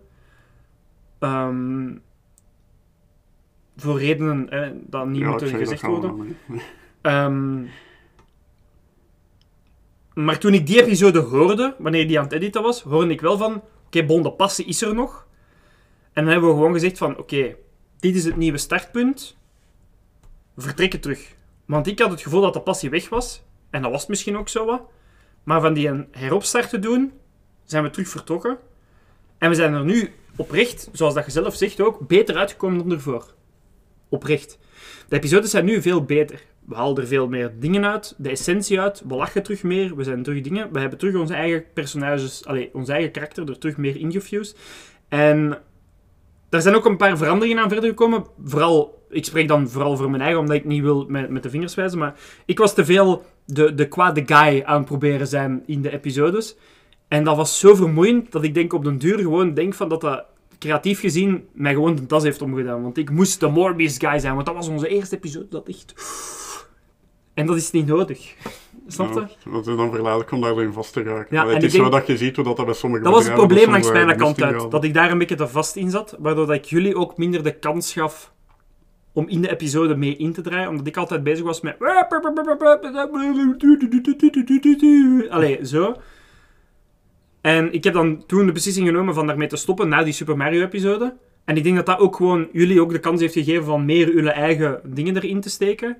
Ehm, 1.19 1.97
voor 3.77 3.99
redenen 3.99 4.49
dat 4.87 5.07
niet 5.07 5.21
Ja, 5.21 5.29
moeten 5.29 5.49
gezegd 5.49 5.83
worden. 5.83 6.37
Ehm, 7.01 7.65
maar 10.25 10.39
toen 10.39 10.55
ik 10.55 10.67
die 10.67 10.83
episode 10.83 11.19
hoorde, 11.19 11.75
wanneer 11.79 12.09
die 12.09 12.19
aan 12.19 12.25
het 12.25 12.33
editen 12.33 12.63
was, 12.63 12.83
hoorde 12.83 13.13
ik 13.13 13.21
wel 13.21 13.39
van, 13.39 13.63
oké, 13.87 14.05
bon, 14.05 14.23
de 14.23 14.65
is 14.65 14.83
er 14.83 14.95
nog. 14.95 15.27
En 16.13 16.23
dan 16.23 16.33
hebben 16.33 16.51
we 16.51 16.57
gewoon 16.57 16.73
gezegd 16.73 16.99
van, 16.99 17.19
oké, 17.19 17.55
dit 17.99 18.17
is 18.17 18.25
het 18.25 18.37
nieuwe 18.37 18.59
startpunt. 18.59 19.37
Vertrekken 20.57 21.01
terug. 21.01 21.35
Want 21.65 21.87
ik 21.87 21.99
had 21.99 22.11
het 22.11 22.21
gevoel 22.21 22.41
dat 22.41 22.53
de 22.53 22.61
passie 22.61 22.91
weg 22.91 23.09
was. 23.09 23.43
En 23.71 23.83
dat 23.83 23.91
was 23.91 24.07
misschien 24.07 24.37
ook 24.37 24.49
zo 24.49 24.67
wat. 24.67 24.83
Maar 25.43 25.61
van 25.61 25.75
die 25.75 25.89
een 25.89 26.09
heropstart 26.11 26.69
te 26.69 26.79
doen, 26.79 27.13
zijn 27.65 27.83
we 27.83 27.91
terug 27.91 28.09
vertrokken. 28.09 28.59
En 29.39 29.49
we 29.49 29.55
zijn 29.55 29.73
er 29.73 29.85
nu 29.85 30.13
oprecht, 30.37 30.89
zoals 30.93 31.15
dat 31.15 31.25
je 31.25 31.31
zelf 31.31 31.55
zegt 31.55 31.81
ook, 31.81 32.07
beter 32.07 32.37
uitgekomen 32.37 32.79
dan 32.79 32.93
ervoor. 32.93 33.35
Oprecht. 34.09 34.59
De 35.09 35.17
episodes 35.17 35.51
zijn 35.51 35.65
nu 35.65 35.83
veel 35.83 36.05
beter. 36.05 36.43
We 36.69 36.75
halen 36.75 36.97
er 36.97 37.07
veel 37.07 37.29
meer 37.29 37.53
dingen 37.59 37.87
uit, 37.87 38.15
de 38.19 38.29
essentie 38.29 38.81
uit, 38.81 39.03
we 39.09 39.15
lachen 39.15 39.43
terug 39.43 39.63
meer, 39.63 39.97
we 39.97 40.05
zijn 40.05 40.23
terug 40.23 40.41
dingen. 40.41 40.73
We 40.73 40.81
hebben 40.81 40.99
terug 40.99 41.15
onze 41.15 41.35
eigen 41.35 41.65
personages, 41.75 42.47
allee, 42.47 42.71
ons 42.73 42.89
eigen 42.89 43.11
karakter 43.11 43.49
er 43.49 43.59
terug 43.59 43.77
meer 43.77 43.97
ingefused. 43.97 44.57
En 45.09 45.59
daar 46.49 46.63
zijn 46.63 46.75
ook 46.75 46.85
een 46.85 46.97
paar 46.97 47.17
veranderingen 47.17 47.63
aan 47.63 47.69
verder 47.69 47.89
gekomen. 47.89 48.25
Vooral, 48.45 49.03
ik 49.11 49.25
spreek 49.25 49.49
dan 49.49 49.69
vooral 49.69 49.97
voor 49.97 50.11
mijn 50.11 50.23
eigen, 50.23 50.41
omdat 50.41 50.57
ik 50.57 50.65
niet 50.65 50.83
wil 50.83 51.05
met, 51.09 51.43
de 51.43 51.51
vingers 51.51 51.75
wijzen, 51.75 51.99
maar 51.99 52.15
ik 52.47 52.59
was 52.59 52.75
te 52.75 52.85
veel 52.85 53.25
de, 53.45 53.75
de 53.75 53.89
kwade 53.89 54.23
guy 54.27 54.63
aan 54.65 54.77
het 54.77 54.87
proberen 54.87 55.27
zijn 55.27 55.63
in 55.67 55.83
de 55.83 55.93
episodes. 55.93 56.57
En 57.09 57.25
dat 57.25 57.37
was 57.37 57.59
zo 57.59 57.75
vermoeiend 57.75 58.33
dat 58.33 58.45
ik 58.45 58.55
denk 58.55 58.73
op 58.73 58.85
den 58.85 58.99
duur 58.99 59.19
gewoon 59.19 59.55
denk 59.55 59.75
van 59.75 59.89
dat 59.89 60.01
dat 60.01 60.25
creatief 60.59 61.01
gezien 61.01 61.49
mij 61.53 61.73
gewoon 61.73 61.95
de 61.95 62.07
das 62.07 62.23
heeft 62.23 62.43
omgedaan. 62.43 62.83
Want 62.83 62.99
ik 62.99 63.11
moest 63.11 63.41
de 63.41 63.49
Morbius 63.49 63.99
guy 63.99 64.19
zijn, 64.19 64.35
want 64.35 64.47
dat 64.47 64.55
was 64.55 64.69
onze 64.69 64.89
eerste 64.89 65.17
episode. 65.17 65.49
Dat 65.49 65.69
echt... 65.69 65.95
En 67.39 67.47
dat 67.47 67.57
is 67.57 67.71
niet 67.71 67.87
nodig. 67.87 68.35
Snap 68.87 69.15
je? 69.15 69.21
Ja, 69.21 69.51
dat 69.51 69.67
is 69.67 69.77
dan 69.77 69.91
verleidelijk 69.91 70.33
om 70.33 70.41
daarin 70.41 70.73
vast 70.73 70.93
te 70.93 71.03
raken. 71.03 71.37
Ja, 71.37 71.47
het 71.49 71.63
is 71.63 71.73
zo 71.73 71.89
dat 71.89 72.07
je 72.07 72.17
ziet 72.17 72.37
hoe 72.37 72.45
dat, 72.45 72.57
dat 72.57 72.67
bij 72.67 72.75
sommige 72.75 73.05
Dat 73.05 73.13
was 73.13 73.25
het 73.25 73.35
probleem 73.35 73.71
langs 73.71 73.91
eh, 73.91 74.05
mijn 74.05 74.17
kant 74.17 74.43
uit. 74.43 74.71
Dat 74.71 74.85
ik 74.85 74.95
daar 74.95 75.11
een 75.11 75.19
beetje 75.19 75.35
te 75.35 75.49
vast 75.49 75.77
in 75.77 75.91
zat, 75.91 76.17
waardoor 76.19 76.47
dat 76.47 76.57
ik 76.57 76.65
jullie 76.65 76.97
ook 76.97 77.17
minder 77.17 77.43
de 77.43 77.59
kans 77.59 77.93
gaf 77.93 78.33
om 79.13 79.29
in 79.29 79.41
de 79.41 79.51
episode 79.51 79.97
mee 79.97 80.17
in 80.17 80.33
te 80.33 80.41
draaien, 80.41 80.69
omdat 80.69 80.87
ik 80.87 80.97
altijd 80.97 81.23
bezig 81.23 81.45
was 81.45 81.61
met... 81.61 81.77
Allee, 85.31 85.67
zo. 85.67 85.95
En 87.41 87.73
ik 87.73 87.85
heb 87.85 87.95
dan 87.95 88.27
toen 88.27 88.47
de 88.47 88.53
beslissing 88.53 88.87
genomen 88.87 89.15
van 89.15 89.27
daarmee 89.27 89.49
te 89.49 89.57
stoppen 89.57 89.89
na 89.89 90.03
die 90.03 90.13
Super 90.13 90.37
Mario-episode. 90.37 91.17
En 91.45 91.57
ik 91.57 91.63
denk 91.63 91.77
dat 91.77 91.87
dat 91.87 91.99
ook 91.99 92.17
gewoon 92.17 92.49
jullie 92.53 92.81
ook 92.81 92.93
de 92.93 92.99
kans 92.99 93.21
heeft 93.21 93.33
gegeven 93.33 93.65
van 93.65 93.85
meer 93.85 94.15
jullie 94.15 94.31
eigen 94.31 94.81
dingen 94.85 95.17
erin 95.17 95.41
te 95.41 95.51
steken. 95.51 95.97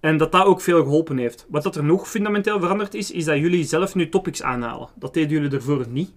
En 0.00 0.16
dat 0.16 0.32
dat 0.32 0.44
ook 0.44 0.60
veel 0.60 0.82
geholpen 0.82 1.18
heeft. 1.18 1.46
Wat 1.48 1.62
dat 1.62 1.76
er 1.76 1.84
nog 1.84 2.08
fundamenteel 2.08 2.60
veranderd 2.60 2.94
is, 2.94 3.10
is 3.10 3.24
dat 3.24 3.38
jullie 3.38 3.64
zelf 3.64 3.94
nu 3.94 4.08
topics 4.08 4.42
aanhalen. 4.42 4.88
Dat 4.94 5.14
deden 5.14 5.30
jullie 5.30 5.50
ervoor 5.50 5.86
niet. 5.88 6.12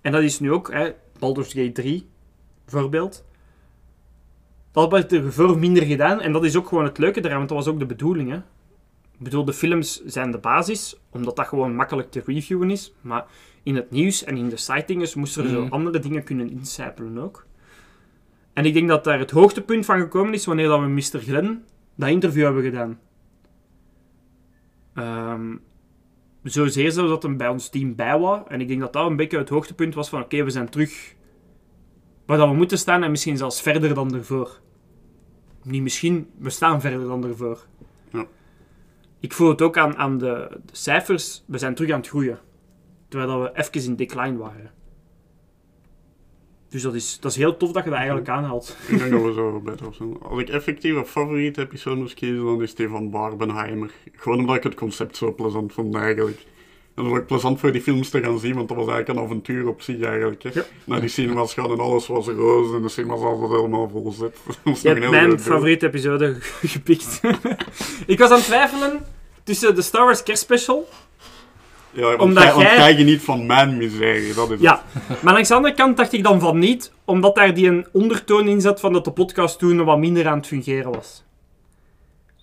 En 0.00 0.12
dat 0.12 0.22
is 0.22 0.40
nu 0.40 0.52
ook, 0.52 0.72
hè, 0.72 0.90
Baldur's 1.18 1.52
Gate 1.52 1.72
3, 1.72 2.06
bijvoorbeeld. 2.64 3.24
Dat 4.72 4.90
werd 4.90 5.12
er 5.12 5.32
voor 5.32 5.58
minder 5.58 5.82
gedaan. 5.82 6.20
En 6.20 6.32
dat 6.32 6.44
is 6.44 6.56
ook 6.56 6.68
gewoon 6.68 6.84
het 6.84 6.98
leuke 6.98 7.20
eraan, 7.24 7.36
want 7.36 7.48
dat 7.48 7.58
was 7.58 7.66
ook 7.68 7.78
de 7.78 7.86
bedoeling. 7.86 8.30
Hè. 8.30 8.36
Ik 8.36 9.24
bedoel, 9.24 9.44
de 9.44 9.52
films 9.52 10.04
zijn 10.04 10.30
de 10.30 10.38
basis, 10.38 11.00
omdat 11.10 11.36
dat 11.36 11.46
gewoon 11.46 11.74
makkelijk 11.74 12.10
te 12.10 12.22
reviewen 12.26 12.70
is. 12.70 12.92
Maar 13.00 13.26
in 13.62 13.76
het 13.76 13.90
nieuws 13.90 14.24
en 14.24 14.36
in 14.36 14.48
de 14.48 14.56
sightings 14.56 15.14
moesten 15.14 15.44
er 15.44 15.50
zo 15.50 15.60
Mhm. 15.62 15.72
andere 15.72 15.98
dingen 15.98 16.24
kunnen 16.24 16.50
incijpelen 16.50 17.18
ook. 17.18 17.46
En 18.52 18.64
ik 18.64 18.74
denk 18.74 18.88
dat 18.88 19.04
daar 19.04 19.18
het 19.18 19.30
hoogtepunt 19.30 19.84
van 19.84 20.00
gekomen 20.00 20.34
is 20.34 20.44
wanneer 20.46 20.68
dat 20.68 20.80
we 20.80 20.86
Mr. 20.86 21.18
Glenn 21.20 21.64
dat 21.98 22.08
interview 22.08 22.44
hebben 22.44 22.62
gedaan. 22.62 23.00
Ehm 24.94 25.56
zozeer 26.42 26.90
zo 26.90 27.08
dat 27.08 27.22
hem 27.22 27.36
bij 27.36 27.48
ons 27.48 27.68
team 27.68 27.94
bij 27.94 28.18
was. 28.18 28.40
En 28.48 28.60
ik 28.60 28.68
denk 28.68 28.80
dat 28.80 28.92
dat 28.92 29.06
een 29.06 29.16
beetje 29.16 29.38
het 29.38 29.48
hoogtepunt 29.48 29.94
was 29.94 30.08
van 30.08 30.22
oké, 30.22 30.44
we 30.44 30.50
zijn 30.50 30.68
terug 30.68 31.14
waar 32.26 32.38
dat 32.38 32.48
we 32.48 32.54
moeten 32.54 32.78
staan 32.78 33.02
en 33.02 33.10
misschien 33.10 33.36
zelfs 33.36 33.62
verder 33.62 33.94
dan 33.94 34.14
ervoor. 34.14 34.60
Niet 35.62 35.82
misschien, 35.82 36.30
we 36.38 36.50
staan 36.50 36.80
verder 36.80 37.06
dan 37.06 37.24
ervoor. 37.24 37.66
Ja. 38.12 38.26
Ik 39.20 39.32
voel 39.32 39.48
het 39.48 39.62
ook 39.62 39.76
aan, 39.76 39.96
aan 39.96 40.18
de, 40.18 40.60
de 40.64 40.76
cijfers, 40.76 41.44
we 41.46 41.58
zijn 41.58 41.74
terug 41.74 41.90
aan 41.90 41.98
het 41.98 42.08
groeien. 42.08 42.38
Terwijl 43.08 43.30
dat 43.30 43.52
we 43.52 43.58
even 43.58 43.90
in 43.90 43.96
decline 43.96 44.36
waren. 44.36 44.70
Dus 46.68 46.82
dat 46.82 46.94
is, 46.94 47.18
dat 47.20 47.30
is 47.30 47.36
heel 47.36 47.56
tof 47.56 47.72
dat 47.72 47.84
je 47.84 47.90
dat 47.90 47.98
eigenlijk 47.98 48.28
aanhaalt. 48.28 48.76
Ik 48.88 48.98
denk 48.98 49.10
dat 49.10 49.22
we 49.22 49.32
zo 49.32 49.60
beter 49.64 49.86
op 49.86 49.94
zijn. 49.94 50.22
Als 50.22 50.40
ik 50.40 50.48
effectief 50.48 50.94
een 50.94 51.06
favoriete 51.06 51.60
episode 51.60 51.96
moest 51.96 52.14
kiezen, 52.14 52.44
dan 52.44 52.62
is 52.62 52.74
die 52.74 52.88
van 52.88 53.10
Barbenheimer. 53.10 53.90
Gewoon 54.12 54.38
omdat 54.38 54.56
ik 54.56 54.62
het 54.62 54.74
concept 54.74 55.16
zo 55.16 55.34
plezant 55.34 55.72
vond 55.72 55.94
eigenlijk. 55.94 56.46
En 56.94 57.04
dat 57.04 57.12
was 57.12 57.20
ook 57.20 57.26
plezant 57.26 57.60
voor 57.60 57.72
die 57.72 57.80
films 57.80 58.10
te 58.10 58.22
gaan 58.22 58.38
zien, 58.38 58.54
want 58.54 58.68
dat 58.68 58.76
was 58.76 58.86
eigenlijk 58.86 59.18
een 59.18 59.24
avontuur 59.24 59.68
op 59.68 59.82
zich 59.82 60.00
eigenlijk. 60.00 60.42
Hè. 60.42 60.50
Naar 60.84 61.00
die 61.00 61.08
cinemas 61.08 61.54
gaan 61.54 61.70
en 61.70 61.80
alles 61.80 62.06
was 62.06 62.26
roze 62.26 62.76
en 62.76 62.82
de 62.82 62.88
cinemas 62.88 63.20
altijd 63.20 63.50
helemaal 63.50 63.88
vol 63.88 64.12
zit. 64.12 64.36
Je 64.82 64.88
hebt 64.88 65.10
mijn 65.10 65.40
favoriete 65.40 65.86
episode 65.86 66.36
gepikt. 66.74 67.20
ik 68.06 68.18
was 68.18 68.30
aan 68.30 68.36
het 68.36 68.44
twijfelen 68.44 69.06
tussen 69.42 69.74
de 69.74 69.82
Star 69.82 70.04
Wars 70.04 70.22
kerstspecial. 70.22 70.88
Ja, 71.92 72.14
Omdat 72.16 72.44
jij, 72.44 72.76
jij 72.76 72.96
geniet 72.96 73.22
van 73.22 73.46
mijn 73.46 73.76
miserie, 73.76 74.34
dat 74.34 74.50
is 74.50 74.60
Ja, 74.60 74.82
het. 74.92 75.22
maar 75.22 75.32
langs 75.32 75.48
de 75.48 75.54
andere 75.54 75.74
kant 75.74 75.96
dacht 75.96 76.12
ik 76.12 76.22
dan 76.22 76.40
van 76.40 76.58
niet, 76.58 76.92
omdat 77.04 77.34
daar 77.34 77.54
die 77.54 77.68
een 77.68 77.86
ondertoon 77.92 78.48
in 78.48 78.60
zat 78.60 78.80
van 78.80 78.92
dat 78.92 79.04
de 79.04 79.12
podcast 79.12 79.58
toen 79.58 79.84
wat 79.84 79.98
minder 79.98 80.28
aan 80.28 80.38
het 80.38 80.46
fungeren 80.46 80.92
was. 80.92 81.24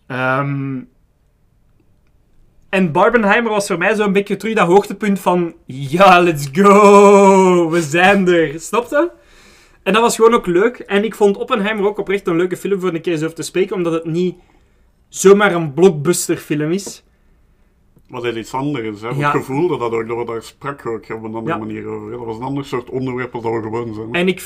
Ehm, 0.08 0.80
en 2.70 2.92
Barbenheimer 2.92 3.52
was 3.52 3.68
voor 3.68 3.78
mij 3.78 3.96
zo'n 3.96 4.14
beetje 4.14 4.36
terug 4.36 4.56
dat 4.56 4.68
hoogtepunt 4.68 5.20
van 5.20 5.54
ja, 5.66 6.20
let's 6.22 6.48
go, 6.52 7.70
we 7.70 7.82
zijn 7.82 8.28
er, 8.28 8.60
snapte? 8.60 9.12
En 9.84 9.94
dat 9.94 10.02
was 10.02 10.16
gewoon 10.16 10.34
ook 10.34 10.46
leuk. 10.46 10.78
En 10.78 11.04
ik 11.04 11.16
vond 11.16 11.38
Oppenheimer 11.38 11.86
ook 11.86 11.98
oprecht 11.98 12.28
een 12.28 12.36
leuke 12.36 12.58
film 12.58 12.80
voor 12.80 12.94
een 12.94 13.02
keer 13.02 13.14
eens 13.14 13.24
over 13.24 13.36
te 13.36 13.42
spreken, 13.42 13.76
omdat 13.76 13.94
het 13.94 14.06
niet 14.06 14.36
zomaar 15.10 15.54
een 15.54 15.74
blockbuster-film 15.74 16.72
is. 16.72 17.04
Was 18.10 18.24
het 18.24 18.36
iets 18.36 18.54
anders. 18.54 19.02
Hè? 19.02 19.08
Ja. 19.08 19.14
Het 19.16 19.26
gevoel 19.32 19.68
dat 19.68 19.80
dat 19.80 19.92
ook, 19.92 20.08
dat 20.08 20.18
we 20.18 20.26
daar 20.26 20.44
sprak 20.44 20.86
ook 20.86 21.04
op 21.10 21.24
een 21.24 21.36
andere 21.36 21.46
Ja. 21.46 21.58
manier 21.58 21.86
over. 21.88 22.12
Dat 22.12 22.26
was 22.26 22.38
een 22.38 22.44
ander 22.44 22.66
soort 22.66 22.90
onderwerp 22.90 23.34
als 23.34 23.44
dat 23.44 23.52
we 23.54 23.62
gewoon 23.62 23.94
zijn. 23.94 24.14
En 24.14 24.28
ik 24.28 24.40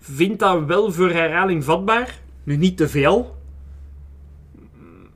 vind 0.00 0.38
dat 0.38 0.64
wel 0.64 0.92
voor 0.92 1.10
herhaling 1.10 1.64
vatbaar. 1.64 2.20
Nu 2.44 2.56
niet 2.56 2.76
te 2.76 2.88
veel. 2.88 3.40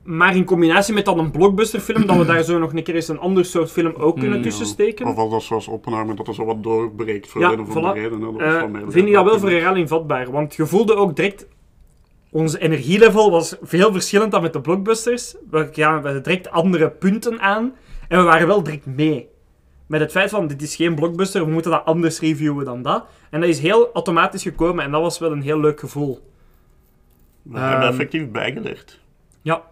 Maar 0.03 0.35
in 0.35 0.45
combinatie 0.45 0.93
met 0.93 1.05
dan 1.05 1.19
een 1.19 1.31
blockbusterfilm, 1.31 2.05
dat 2.05 2.17
we 2.17 2.25
daar 2.25 2.43
zo 2.43 2.59
nog 2.59 2.73
een 2.73 2.83
keer 2.83 2.95
eens 2.95 3.07
een 3.07 3.19
ander 3.19 3.45
soort 3.45 3.71
film 3.71 3.93
ook 3.97 4.19
kunnen 4.19 4.37
Mm, 4.37 4.43
tussen 4.43 4.65
ja. 4.65 4.71
steken. 4.71 5.05
Of 5.07 5.17
als 5.17 5.31
dat 5.31 5.43
zoals 5.43 5.67
Oppenheimer, 5.67 6.15
dat 6.15 6.27
er 6.27 6.33
zo 6.33 6.45
wat 6.45 6.63
doorbreekt 6.63 7.27
voor 7.27 7.41
Ja, 7.41 7.47
de 7.49 7.53
een 7.53 7.59
of 7.61 7.75
andere 7.75 7.93
voilà. 7.93 7.97
reden. 7.97 8.21
Hè? 8.21 8.31
Dat 8.31 8.41
Eh, 8.41 8.53
wel 8.53 8.67
meer 8.67 8.91
vind 8.91 9.07
ik 9.07 9.13
dat 9.13 9.25
wel 9.25 9.39
voor 9.39 9.49
herhaling 9.49 9.87
vatbaar. 9.87 10.31
Want 10.31 10.55
je 10.55 10.65
voelde 10.65 10.95
ook 10.95 11.15
direct... 11.15 11.47
Onze 12.37 12.59
energielevel 12.59 13.31
was 13.31 13.55
veel 13.61 13.91
verschillend 13.91 14.31
dan 14.31 14.41
met 14.41 14.53
de 14.53 14.61
blockbusters. 14.61 15.35
We 15.49 15.69
gaven 15.71 16.23
direct 16.23 16.49
andere 16.49 16.89
punten 16.89 17.39
aan. 17.39 17.75
En 18.07 18.17
we 18.17 18.23
waren 18.23 18.47
wel 18.47 18.63
direct 18.63 18.85
mee. 18.85 19.27
Met 19.87 19.99
het 19.99 20.11
feit 20.11 20.29
van, 20.29 20.47
dit 20.47 20.61
is 20.61 20.75
geen 20.75 20.95
blockbuster, 20.95 21.45
we 21.45 21.51
moeten 21.51 21.71
dat 21.71 21.85
anders 21.85 22.19
reviewen 22.19 22.65
dan 22.65 22.81
dat. 22.81 23.05
En 23.29 23.39
dat 23.39 23.49
is 23.49 23.59
heel 23.59 23.91
automatisch 23.93 24.43
gekomen. 24.43 24.83
En 24.83 24.91
dat 24.91 25.01
was 25.01 25.19
wel 25.19 25.31
een 25.31 25.41
heel 25.41 25.59
leuk 25.59 25.79
gevoel. 25.79 26.31
We 27.41 27.59
hebben 27.59 27.79
Ehm, 27.81 27.91
effectief 27.91 28.31
bijgeleerd. 28.31 28.99
Ja. 29.41 29.63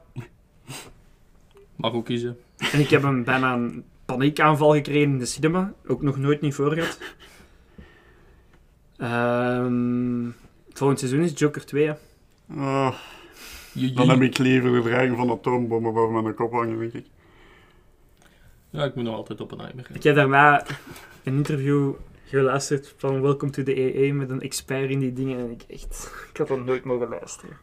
Mag 1.75 1.93
ook 1.93 2.05
kiezen. 2.05 2.37
En 2.71 2.79
ik 2.79 2.89
heb 2.89 3.03
een, 3.03 3.23
bijna 3.23 3.53
een 3.53 3.83
paniekaanval 4.05 4.73
gekregen 4.73 5.01
in 5.11 5.19
de 5.19 5.25
cinema. 5.25 5.73
Ook 5.87 6.01
nog 6.01 6.17
nooit 6.17 6.41
niet 6.41 6.55
voor 6.55 6.71
gehad. 6.71 6.99
Ehm, 8.97 10.25
het 10.67 10.77
volgend 10.77 10.99
seizoen 10.99 11.21
is 11.21 11.31
Joker 11.35 11.65
2, 11.65 11.87
hè. 11.87 11.93
Ah, 12.49 12.93
dan 13.95 14.09
heb 14.09 14.21
ik 14.21 14.37
liever 14.37 14.71
de 14.71 14.81
dreiging 14.81 15.17
van 15.17 15.29
atoombommen 15.31 15.93
boven 15.93 16.23
mijn 16.23 16.35
kop 16.35 16.51
hangen, 16.51 16.79
denk 16.79 16.93
ik. 16.93 17.05
Ja, 18.69 18.83
ik 18.83 18.95
moet 18.95 19.03
nog 19.03 19.15
altijd 19.15 19.41
Oppenheimer. 19.41 19.87
Ik 19.93 20.03
heb 20.03 20.15
daarna 20.15 20.65
een 21.23 21.33
interview 21.35 21.91
geluisterd 22.25 22.93
van 22.97 23.21
Welcome 23.21 23.51
to 23.51 23.63
the 23.63 23.95
EE 23.97 24.13
met 24.13 24.29
een 24.29 24.41
expert 24.41 24.89
in 24.89 24.99
die 24.99 25.13
dingen. 25.13 25.39
En 25.39 25.51
ik 25.51 25.63
echt... 25.67 26.11
Ik 26.31 26.37
had 26.37 26.47
dat 26.47 26.65
nooit 26.65 26.83
mogen 26.83 27.07
luisteren. 27.09 27.57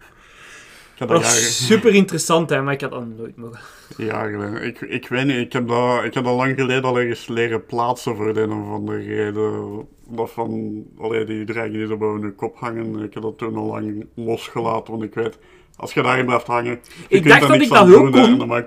Dat 0.98 1.08
dat 1.08 1.22
was 1.22 1.32
jaren- 1.34 1.52
super 1.52 1.94
interessant, 1.94 2.50
hè, 2.50 2.62
maar 2.62 2.72
ik 2.72 2.81
had 2.81 2.90
dat 2.90 3.06
nooit 3.16 3.36
mogen. 3.36 3.60
Ja, 3.97 4.24
geleden. 4.26 4.62
Ik, 4.62 4.81
ik 4.81 5.08
weet 5.08 5.26
niet, 5.26 5.36
ik 5.36 5.52
heb, 5.52 5.68
dat, 5.68 6.04
ik 6.04 6.15
heb 6.15 6.24
dat 6.24 6.36
lang 6.36 6.54
geleden 6.54 6.84
al 6.84 6.98
ergens 6.98 7.26
leren 7.28 7.66
plaatsen 7.66 8.16
voor 8.16 8.34
de 8.34 8.40
een 8.40 8.52
of 8.52 8.68
andere 8.68 8.98
reden. 8.98 9.88
Dat 10.16 10.30
van, 10.30 10.82
allee, 10.98 11.24
die 11.24 11.44
dreiging 11.44 11.76
die 11.76 11.86
zo 11.86 11.96
boven 11.96 12.20
je 12.20 12.32
kop 12.32 12.56
hangen, 12.56 13.02
ik 13.02 13.14
heb 13.14 13.22
dat 13.22 13.38
toen 13.38 13.56
al 13.56 13.66
lang 13.66 14.06
losgelaten, 14.14 14.92
want 14.92 15.04
ik 15.04 15.14
weet, 15.14 15.38
als 15.76 15.92
je 15.92 16.02
daarin 16.02 16.24
blijft 16.24 16.46
hangen, 16.46 16.70
je 16.70 16.78
Ik 17.08 17.22
kunt 17.22 17.24
dacht 17.24 17.48
dat 17.48 17.60
ik 17.60 17.68
dat 17.68 17.88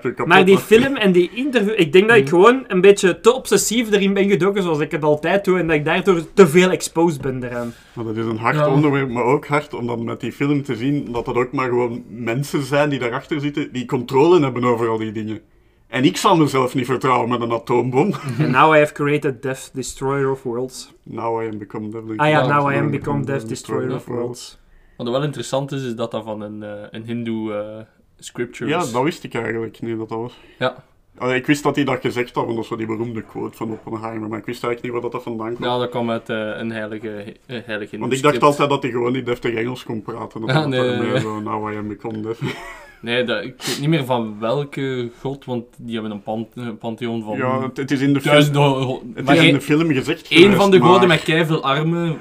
en 0.02 0.14
kon, 0.14 0.28
maar 0.28 0.44
die 0.44 0.58
film 0.58 0.96
en 0.96 1.12
die 1.12 1.30
interview... 1.34 1.80
Ik 1.80 1.92
denk 1.92 2.08
dat 2.08 2.16
ik 2.16 2.28
gewoon 2.28 2.64
een 2.66 2.80
beetje 2.80 3.20
te 3.20 3.34
obsessief 3.34 3.92
erin 3.92 4.14
ben 4.14 4.28
gedoken, 4.28 4.62
zoals 4.62 4.78
ik 4.78 4.90
het 4.90 5.02
altijd 5.02 5.44
doe, 5.44 5.58
en 5.58 5.66
dat 5.66 5.76
ik 5.76 5.84
daardoor 5.84 6.20
te 6.34 6.46
veel 6.48 6.70
exposed 6.70 7.20
ben 7.20 7.42
eraan. 7.42 7.74
Maar 7.92 8.04
dat 8.04 8.16
is 8.16 8.24
een 8.24 8.38
hard 8.38 8.56
Ja. 8.56 8.68
onderwerp, 8.70 9.10
maar 9.10 9.24
ook 9.24 9.46
hard 9.46 9.74
om 9.74 9.86
dan 9.86 10.04
met 10.04 10.20
die 10.20 10.32
film 10.32 10.62
te 10.62 10.76
zien 10.76 11.12
dat 11.12 11.24
dat 11.24 11.34
ook 11.34 11.52
maar 11.52 11.68
gewoon 11.68 12.04
mensen 12.08 12.62
zijn 12.62 12.88
die 12.88 12.98
daarachter 12.98 13.40
zitten, 13.40 13.72
die 13.72 13.86
controle 13.86 14.40
hebben 14.40 14.64
over 14.64 14.88
al 14.88 14.98
die 14.98 15.12
dingen. 15.12 15.40
En 15.88 16.04
ik 16.04 16.16
zal 16.16 16.36
mezelf 16.36 16.74
niet 16.74 16.86
vertrouwen 16.86 17.28
met 17.28 17.40
een 17.40 17.52
atoombom. 17.52 18.12
And 18.40 18.50
now 18.50 18.74
I 18.74 18.78
have 18.78 18.92
created 18.92 19.42
Death, 19.42 19.70
Destroyer 19.74 20.30
of 20.30 20.42
Worlds. 20.42 20.92
Now 21.02 21.42
I 21.42 21.48
am 21.48 21.58
become 21.58 21.88
death. 21.90 22.02
Ah 22.16 22.28
ja, 22.28 22.46
now 22.46 22.72
I 22.72 22.76
am 22.76 22.90
become 22.90 23.24
Death, 23.24 23.48
Destroyer 23.48 23.94
of 23.94 24.04
Worlds. 24.06 24.58
Wat 24.96 25.08
wel 25.08 25.22
interessant 25.22 25.72
is, 25.72 25.82
is 25.84 25.94
dat 25.94 26.10
dat 26.10 26.24
van 26.24 26.40
een, 26.40 26.62
eh, 26.62 26.70
een 26.90 27.02
hindoe 27.04 27.52
eh, 27.54 27.84
scripture 28.18 28.70
Ja, 28.70 28.78
is. 28.82 28.92
dat 28.92 29.02
wist 29.02 29.24
ik 29.24 29.34
eigenlijk 29.34 29.80
niet 29.80 29.98
dat 29.98 30.08
dat 30.08 30.18
was. 30.18 30.38
Ja. 30.58 30.84
Allee, 31.18 31.36
ik 31.36 31.46
wist 31.46 31.62
dat 31.62 31.76
hij 31.76 31.84
dat 31.84 32.00
gezegd 32.00 32.34
had, 32.34 32.44
want 32.44 32.54
dat 32.54 32.64
is 32.64 32.70
zo 32.70 32.76
die 32.76 32.86
beroemde 32.86 33.22
quote 33.22 33.56
van 33.56 33.70
Oppenheimer, 33.70 34.28
maar 34.28 34.38
ik 34.38 34.44
wist 34.44 34.64
eigenlijk 34.64 34.94
niet 34.94 35.02
waar 35.02 35.12
dat 35.12 35.22
vandaan 35.22 35.54
kwam. 35.54 35.68
Ja, 35.68 35.78
dat 35.78 35.90
kwam 35.90 36.10
uit 36.10 36.28
eh, 36.28 36.36
een 36.36 36.70
heilige, 36.72 37.36
een 37.46 37.62
heilige 37.66 37.98
Want 37.98 38.12
ik 38.12 38.22
dacht 38.22 38.42
altijd 38.42 38.68
dat 38.70 38.82
hij 38.82 38.90
gewoon 38.90 39.12
niet 39.12 39.26
deftig 39.26 39.54
Engels 39.54 39.84
kon 39.84 40.02
praten. 40.02 40.40
Dat 40.40 40.50
Ja, 40.50 40.56
was 40.56 40.66
nee. 40.66 41.20
zo, 41.20 41.40
now 41.40 41.72
I 41.72 41.76
am 41.76 41.88
become 41.88 42.20
death. 42.20 42.38
Nee, 43.00 43.24
dat, 43.24 43.42
ik 43.44 43.54
weet 43.66 43.78
niet 43.80 43.88
meer 43.88 44.04
van 44.04 44.36
welke 44.40 45.10
god, 45.20 45.44
want 45.44 45.64
die 45.78 45.92
hebben 45.94 46.10
een, 46.12 46.22
pan, 46.22 46.46
een 46.54 46.78
pantheon 46.78 47.22
van... 47.22 47.36
Ja, 47.36 47.62
het- 47.62 47.76
het 47.76 47.90
is 47.90 48.00
in 48.00 48.12
de 48.12 48.20
film- 48.20 48.32
duizenden 48.32 48.62
ho- 48.62 49.02
het 49.14 49.24
maar 49.24 49.34
is 49.34 49.40
in 49.40 49.46
één- 49.46 49.54
de 49.54 49.60
film 49.60 49.92
gezegd 49.92 50.26
Eén 50.30 50.52
van 50.54 50.70
de 50.70 50.80
goden 50.80 50.98
maar- 50.98 51.08
met 51.08 51.22
keiveel 51.22 51.62
armen. 51.62 52.16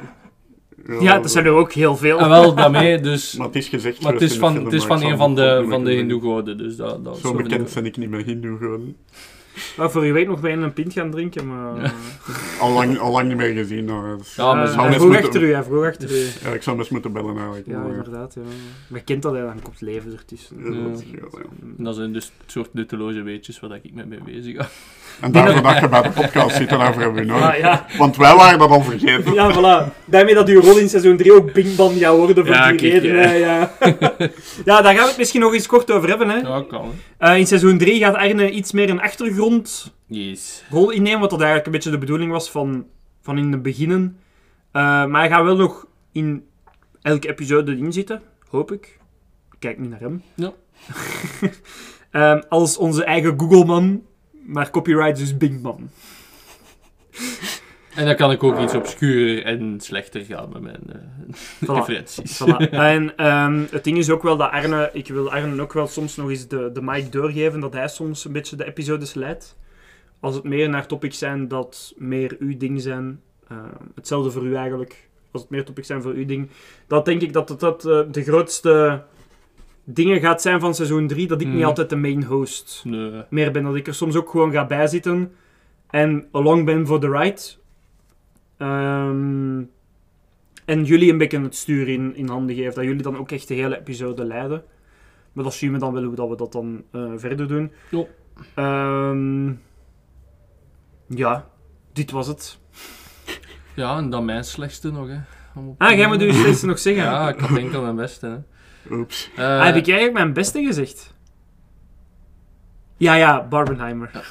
Ja, 0.99 1.21
er 1.23 1.29
zijn 1.29 1.45
er 1.45 1.51
ook 1.51 1.73
heel 1.73 1.97
veel. 1.97 2.19
Ah, 2.19 2.27
wel, 2.27 2.55
daarmee, 2.55 2.99
dus... 2.99 3.33
Maar 3.37 3.47
het 3.47 3.55
is 3.55 3.67
gezegd 3.67 4.01
Maar 4.01 4.13
het 4.13 4.21
is 4.21 4.37
van, 4.37 4.51
film, 4.53 4.65
het 4.65 4.73
is 4.73 4.83
van 4.85 5.03
een 5.03 5.17
van 5.17 5.35
de, 5.35 5.65
van 5.69 5.83
de 5.83 5.91
hindoe 5.91 6.21
goden, 6.21 6.57
dus 6.57 6.75
dat... 6.75 7.03
dat 7.03 7.17
Zo 7.17 7.33
bekend 7.33 7.73
ben 7.73 7.85
ik 7.85 7.97
niet 7.97 8.09
met 8.09 8.25
hindoe 8.25 8.57
goden. 8.57 8.95
Maar 9.77 9.91
voor 9.91 10.05
je 10.05 10.11
weet 10.11 10.27
nog 10.27 10.39
bij 10.41 10.53
een 10.53 10.73
pint 10.73 10.93
gaan 10.93 11.11
drinken, 11.11 11.47
maar... 11.47 11.93
Al 12.59 12.71
lang, 12.71 12.97
al 12.97 13.11
lang 13.11 13.27
niet 13.27 13.37
meer 13.37 13.53
gezien. 13.53 13.85
Nou, 13.85 14.17
dus- 14.17 14.35
Ja, 14.35 14.43
maar 14.53 14.55
hij 14.55 14.63
best 14.65 14.75
vroeg 14.95 14.99
moeten- 14.99 15.23
achter 15.25 15.41
u, 15.43 15.53
hij 15.53 15.63
vroeg 15.63 15.85
achter 15.85 16.11
u. 16.11 16.27
Ja, 16.43 16.49
ik 16.53 16.61
zou 16.61 16.77
best 16.77 16.91
moeten 16.91 17.11
bellen 17.13 17.35
eigenlijk. 17.35 17.67
Ja, 17.67 17.79
maar- 17.79 17.89
inderdaad. 17.95 18.33
Ja. 18.33 18.41
Maar 18.87 18.99
je 18.99 19.05
kent 19.05 19.21
dat, 19.21 19.33
dan 19.33 19.61
komt 19.61 19.81
leven 19.81 20.11
ertussen. 20.11 20.73
Ja, 20.73 20.89
dat 20.89 20.99
is 20.99 21.05
ja. 21.11 21.41
Dat 21.77 21.95
zijn 21.95 22.13
dus 22.13 22.31
het 22.41 22.51
soort 22.51 22.73
nutteloze 22.73 23.21
weetjes 23.21 23.59
waar 23.59 23.79
ik 23.81 23.93
met 23.93 24.09
mee 24.09 24.21
bezig 24.25 24.55
ga. 24.55 24.69
En 25.21 25.31
daarvoor 25.31 25.61
dat 25.61 25.79
je 25.79 25.89
bij 25.89 26.01
de 26.01 26.09
podcast 26.09 26.55
zit, 26.55 26.67
en 26.69 26.77
daarvoor 26.77 27.01
hebben 27.01 27.21
we 27.21 27.27
nodig. 27.31 27.45
Ah, 27.53 27.57
ja. 27.57 27.85
Want 27.97 28.17
wij 28.17 28.35
waren 28.35 28.59
dat 28.59 28.69
al 28.69 28.81
vergeten. 28.83 29.33
Ja, 29.33 29.51
voilà. 29.53 29.93
Daarmee 30.05 30.33
dat 30.33 30.47
uw 30.49 30.61
rol 30.61 30.77
in 30.77 30.89
seizoen 30.89 31.17
3 31.17 31.33
ook 31.33 31.53
Bing 31.53 31.75
Bang 31.75 31.97
gaat 31.99 32.15
worden 32.15 32.45
voor 32.45 32.55
Ja, 32.55 32.69
die 32.71 32.77
kijk, 32.79 33.03
reden. 33.03 33.37
ja. 33.37 33.71
Ja. 33.79 34.09
ja, 34.65 34.81
daar 34.81 34.93
gaan 34.93 35.03
we 35.03 35.07
het 35.09 35.17
misschien 35.17 35.41
nog 35.41 35.53
eens 35.53 35.67
kort 35.67 35.91
over 35.91 36.09
hebben. 36.09 36.29
Hè. 36.29 36.37
Ja, 36.37 36.63
kan. 36.67 36.91
Eh, 37.17 37.37
in 37.37 37.47
seizoen 37.47 37.77
3 37.77 37.99
gaat 37.99 38.15
Arne 38.15 38.51
iets 38.51 38.71
meer 38.71 38.89
een 38.89 39.01
achtergrondrol 39.01 39.93
Yes. 40.07 40.63
innemen, 40.71 41.19
wat 41.19 41.29
dat 41.29 41.39
eigenlijk 41.39 41.65
een 41.65 41.71
beetje 41.71 41.89
de 41.91 41.97
bedoeling 41.97 42.31
was 42.31 42.49
van, 42.51 42.85
van 43.21 43.37
in 43.37 43.51
het 43.51 43.61
beginnen. 43.61 44.17
Eh, 44.71 44.81
maar 45.05 45.19
hij 45.21 45.29
gaat 45.29 45.43
wel 45.43 45.55
nog 45.55 45.85
in 46.11 46.45
elke 47.01 47.29
episode 47.29 47.71
erin 47.71 47.93
zitten, 47.93 48.21
hoop 48.49 48.71
ik. 48.71 48.99
Ik 49.51 49.59
Kijk 49.59 49.79
niet 49.79 49.89
naar 49.89 49.99
hem. 49.99 50.21
Ja. 50.35 50.51
Ehm, 52.11 52.41
als 52.49 52.77
onze 52.77 53.03
eigen 53.03 53.33
Google-man, 53.39 54.01
maar 54.45 54.69
copyright 54.69 55.17
dus 55.17 55.37
Bing-man. 55.37 55.89
En 57.95 58.05
dan 58.05 58.15
kan 58.15 58.31
ik 58.31 58.43
ook 58.43 58.59
iets 58.59 58.73
obscurer 58.73 59.43
en 59.43 59.79
slechter 59.79 60.21
gaan 60.21 60.49
met 60.51 60.61
mijn 60.61 60.81
Voilà. 61.35 61.67
referenties. 61.67 62.43
Voilà. 62.43 62.69
En 62.71 63.17
ehm, 63.17 63.63
het 63.71 63.83
ding 63.83 63.97
is 63.97 64.09
ook 64.09 64.23
wel 64.23 64.37
dat 64.37 64.51
Arne, 64.51 64.89
ik 64.93 65.07
wil 65.07 65.31
Arne 65.31 65.61
ook 65.61 65.73
wel 65.73 65.87
soms 65.87 66.15
nog 66.15 66.29
eens 66.29 66.47
de, 66.47 66.69
de 66.73 66.81
mic 66.81 67.11
doorgeven, 67.11 67.59
dat 67.59 67.73
hij 67.73 67.87
soms 67.87 68.25
een 68.25 68.31
beetje 68.31 68.55
de 68.55 68.65
episodes 68.65 69.13
leidt. 69.13 69.57
Als 70.19 70.35
het 70.35 70.43
meer 70.43 70.69
naar 70.69 70.87
topics 70.87 71.17
zijn 71.17 71.47
dat 71.47 71.93
meer 71.97 72.35
uw 72.39 72.57
ding 72.57 72.81
zijn, 72.81 73.21
eh, 73.47 73.57
hetzelfde 73.95 74.31
voor 74.31 74.43
u 74.43 74.55
eigenlijk, 74.55 75.09
als 75.31 75.41
het 75.41 75.51
meer 75.51 75.65
topics 75.65 75.87
zijn 75.87 76.01
voor 76.01 76.13
uw 76.13 76.25
ding, 76.25 76.49
dat 76.87 77.05
denk 77.05 77.21
ik 77.21 77.33
dat 77.33 77.49
het 77.49 77.59
dat, 77.59 77.85
eh, 77.85 78.01
de 78.11 78.23
grootste 78.23 79.03
dingen 79.85 80.19
gaat 80.19 80.41
zijn 80.41 80.59
van 80.59 80.75
seizoen 80.75 81.07
3, 81.07 81.27
dat 81.27 81.41
ik 81.41 81.47
niet 81.47 81.55
Mhm. 81.55 81.65
altijd 81.65 81.89
de 81.89 81.95
main 81.95 82.23
host 82.23 82.81
Nee. 82.85 83.23
meer 83.29 83.51
ben. 83.51 83.63
Dat 83.63 83.75
ik 83.75 83.87
er 83.87 83.93
soms 83.93 84.15
ook 84.15 84.29
gewoon 84.29 84.51
ga 84.51 84.65
bijzitten 84.65 85.31
en 85.89 86.27
along 86.31 86.65
ben 86.65 86.87
voor 86.87 86.99
de 86.99 87.09
ride. 87.11 87.41
Ehm, 88.57 89.63
en 90.65 90.83
jullie 90.83 91.11
een 91.11 91.17
beetje 91.17 91.41
het 91.41 91.55
stuur 91.55 91.87
in, 91.87 92.15
in 92.15 92.27
handen 92.27 92.55
geven. 92.55 92.73
Dat 92.75 92.83
jullie 92.83 93.01
dan 93.01 93.17
ook 93.17 93.31
echt 93.31 93.47
de 93.47 93.53
hele 93.53 93.79
episode 93.79 94.25
leiden. 94.25 94.63
Maar 95.33 95.43
dat 95.43 95.53
zien 95.53 95.71
we 95.71 95.77
dan 95.77 95.93
wel 95.93 96.03
hoe 96.03 96.15
dat 96.15 96.29
we 96.29 96.35
dat 96.35 96.51
dan 96.51 96.83
eh, 96.91 97.11
verder 97.15 97.47
doen. 97.47 97.71
Jo. 97.89 98.07
Ehm, 98.53 99.51
ja, 101.07 101.47
dit 101.93 102.11
was 102.11 102.27
het. 102.27 102.59
Ja, 103.75 103.97
en 103.97 104.09
dan 104.09 104.25
mijn 104.25 104.43
slechtste 104.43 104.91
nog, 104.91 105.07
hè. 105.07 105.17
Op- 105.59 105.81
Ah, 105.81 105.95
jij 105.97 106.07
moet 106.07 106.21
uw 106.21 106.31
slechtste 106.31 106.65
nog 106.65 106.79
zeggen. 106.79 107.03
Ja, 107.11 107.29
ik 107.29 107.39
had 107.39 107.57
enkel 107.57 107.81
mijn 107.81 107.95
beste, 107.95 108.27
hè. 108.27 108.37
Oeps. 108.91 109.29
Ah, 109.35 109.65
heb 109.65 109.75
ik 109.75 109.87
eigenlijk 109.87 110.13
mijn 110.13 110.33
beste 110.33 110.63
gezegd? 110.63 111.13
Ja, 112.97 113.13
ja, 113.15 113.47
Barbenheimer. 113.47 114.11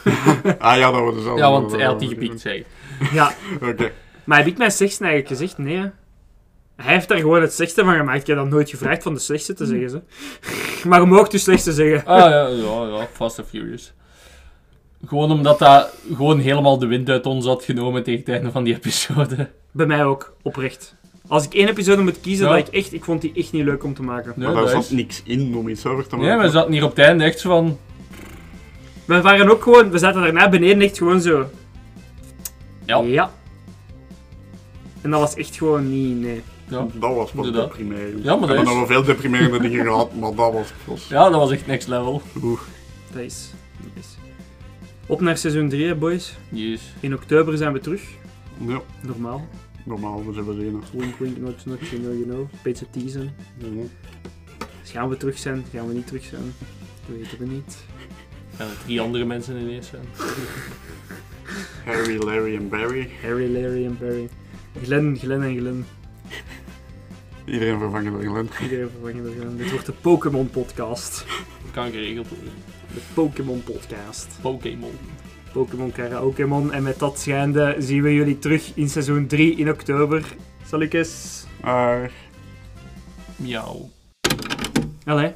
Ah 0.59 0.77
ja, 0.77 0.91
dat 0.91 1.01
was 1.01 1.15
dezelfde. 1.15 1.43
Ja, 1.43 1.51
want 1.51 1.73
hij 1.73 1.85
had 1.85 1.99
die 1.99 2.09
gepikt, 2.09 2.41
zeg. 2.41 2.63
Ja. 3.13 3.33
Oké. 3.63 3.93
Maar 4.25 4.39
heb 4.39 4.47
ik 4.47 4.59
mijn 4.59 4.71
slechtste 4.71 5.05
eigenlijk 5.05 5.41
gezegd? 5.41 5.59
Nee. 5.59 5.77
hè. 5.77 5.91
Hij 6.77 6.93
heeft 6.95 7.09
daar 7.09 7.19
gewoon 7.19 7.41
het 7.41 7.53
slechtste 7.53 7.85
van 7.85 7.95
gemaakt. 7.95 8.21
Ik 8.21 8.27
heb 8.27 8.37
dat 8.37 8.49
nooit 8.49 8.71
gevraagd 8.71 9.03
van 9.03 9.15
de 9.15 9.21
slechtste 9.21 9.55
te 9.55 9.67
zeggen. 9.67 9.91
Ze. 9.91 10.03
Maar 10.89 11.01
je 11.01 11.07
mag 11.07 11.29
de 11.29 11.39
slechtste 11.39 11.73
zeggen. 11.73 12.07
Ah 12.07 12.19
ja, 12.19 12.47
ja, 12.47 12.87
ja, 12.87 13.07
Fast 13.13 13.39
and 13.39 13.49
Furious. 13.49 13.93
Gewoon 15.07 15.31
omdat 15.31 15.59
dat 15.59 15.95
gewoon 16.15 16.39
helemaal 16.39 16.79
de 16.79 16.87
wind 16.87 17.09
uit 17.09 17.27
ons 17.27 17.47
had 17.47 17.65
genomen 17.65 18.03
tegen 18.03 18.21
het 18.21 18.29
einde 18.29 18.51
van 18.51 18.65
die 18.65 18.75
episode. 18.75 19.51
Bij 19.71 19.87
mij 19.87 20.05
ook, 20.05 20.37
oprecht. 20.43 20.95
Als 21.29 21.45
ik 21.45 21.55
één 21.55 21.69
episode 21.69 22.03
moet 22.03 22.21
kiezen, 22.21 22.47
Ja. 22.49 22.57
dat 22.57 22.69
ik 22.69 22.75
echt, 22.75 22.93
ik 22.93 23.05
vond 23.05 23.21
die 23.21 23.33
echt 23.35 23.53
niet 23.53 23.65
leuk 23.65 23.85
om 23.85 23.95
te 23.95 24.03
maken. 24.03 24.33
Nee, 24.37 24.47
maar 24.47 24.55
daar 24.55 24.63
dat 24.65 24.73
zat 24.73 24.83
is- 24.83 24.91
niks 24.91 25.23
in 25.25 25.57
om 25.57 25.69
iets 25.69 25.87
over 25.87 26.07
te 26.07 26.11
maken. 26.17 26.29
Nee, 26.29 26.37
maar 26.37 26.47
we 26.47 26.53
zaten 26.53 26.73
hier 26.73 26.83
op 26.85 26.91
het 26.97 26.99
einde 26.99 27.25
echt 27.25 27.39
zo 27.41 27.49
van... 27.49 27.79
We 29.05 29.21
waren 29.21 29.51
ook 29.51 29.63
gewoon, 29.63 29.91
we 29.91 29.99
zaten 29.99 30.23
daarna 30.23 30.49
beneden 30.49 30.81
echt 30.83 30.99
gewoon 30.99 31.21
zo. 31.21 31.47
Ja. 32.87 33.31
En 35.01 35.11
dat 35.11 35.21
was 35.21 35.35
echt 35.35 35.57
gewoon 35.57 35.91
niet, 35.91 36.17
nee. 36.21 36.43
Ja, 36.69 36.87
dat 36.95 37.15
was 37.15 37.33
wat 37.33 37.45
inderdaad. 37.47 37.71
deprimerend. 37.71 38.25
Ja, 38.25 38.37
maar 38.37 38.49
dat 38.49 38.57
is... 38.57 38.63
nog 38.65 38.75
wel 38.77 38.87
veel 38.87 39.05
deprimerende 39.05 39.61
dingen 39.69 39.85
gehad, 39.85 40.15
maar 40.15 40.35
dat 40.35 40.53
was... 40.53 40.73
was... 40.85 41.07
Ja, 41.09 41.23
dat 41.31 41.41
was 41.41 41.51
echt 41.51 41.67
next 41.67 41.89
level. 41.89 42.23
Oeh. 42.43 42.61
Dat 43.13 43.23
is. 43.23 43.51
dat 43.81 43.91
is. 44.05 44.07
Op 45.07 45.21
naar 45.21 45.37
seizoen 45.39 45.69
3, 45.69 45.87
hè, 45.87 45.95
boys. 45.95 46.35
Yes. 46.49 46.81
In 47.01 47.15
oktober 47.15 47.57
zijn 47.57 47.73
we 47.73 47.79
terug. 47.81 48.03
Ja. 48.67 48.81
Normaal. 49.01 49.47
Normaal, 49.85 50.27
we 50.27 50.33
zijn 50.33 50.45
we 50.45 50.55
zien. 50.55 50.83
Wink, 50.93 51.17
wink, 51.17 51.37
notch, 51.37 51.65
notch, 51.65 51.91
you 51.91 52.03
know, 52.03 52.13
you 52.13 52.25
know. 52.25 52.47
Beetje 52.63 52.91
teasen. 52.91 53.35
Dus 54.83 54.91
gaan 54.91 55.09
we 55.09 55.17
terug 55.17 55.39
zijn? 55.39 55.65
Gaan 55.73 55.89
we 55.89 55.95
niet 55.95 56.07
terug 56.07 56.25
zijn? 56.25 56.55
Dat 57.07 57.17
weten 57.17 57.39
we 57.39 57.47
niet. 57.47 57.77
En 58.57 58.67
er 58.67 58.77
drie 58.85 59.01
andere 59.01 59.25
mensen 59.25 59.57
ineens 59.57 59.89
zijn. 59.89 60.05
Harry, 61.85 62.17
Larry 62.25 62.57
en 62.57 62.69
Barry. 62.69 63.11
Harry, 63.23 63.53
Larry 63.53 63.85
en 63.85 63.99
Barry. 63.99 64.29
Glenn, 64.83 65.17
Glenn 65.17 65.43
en 65.43 65.57
Glenn. 65.57 65.85
Iedereen 67.45 67.79
vervangen 67.79 68.13
door 68.13 68.23
Glenn. 68.23 68.49
Iedereen 68.63 68.91
vervangen 68.91 69.25
door 69.25 69.33
Glenn. 69.33 69.57
Dit 69.57 69.71
wordt 69.71 69.87
de 69.87 69.93
Pokémon 69.93 70.51
podcast. 70.51 71.25
Kan 71.73 71.91
geregeld 71.91 72.29
worden. 72.29 72.53
De 72.95 73.01
Pokémon 73.15 73.63
podcast. 73.63 74.39
Pokémon. 74.41 74.93
Pokémon 75.55 75.93
Karaokemon. 75.93 76.73
En 76.73 76.83
met 76.83 76.99
dat 76.99 77.19
schijnde 77.19 77.77
zien 77.79 78.03
we 78.03 78.15
jullie 78.15 78.39
terug 78.39 78.73
in 78.75 78.89
seizoen 78.89 79.27
3 79.27 79.57
in 79.57 79.71
oktober. 79.71 80.35
Eens... 80.71 81.47
Ah. 81.61 82.05
Miauw. 83.37 83.91
Allee, 85.05 85.33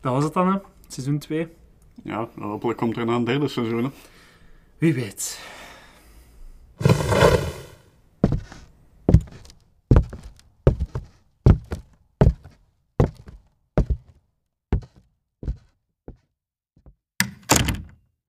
dat 0.00 0.12
was 0.12 0.24
het 0.24 0.32
dan 0.32 0.52
hè. 0.52 0.58
Seizoen 0.88 1.18
2. 1.18 1.48
Ja, 2.02 2.28
hopelijk 2.38 2.78
komt 2.78 2.96
er 2.96 3.08
een 3.08 3.24
derde 3.24 3.48
seizoen. 3.48 3.84
hè. 3.84 3.90
Wie 4.78 4.94
weet. 4.94 5.38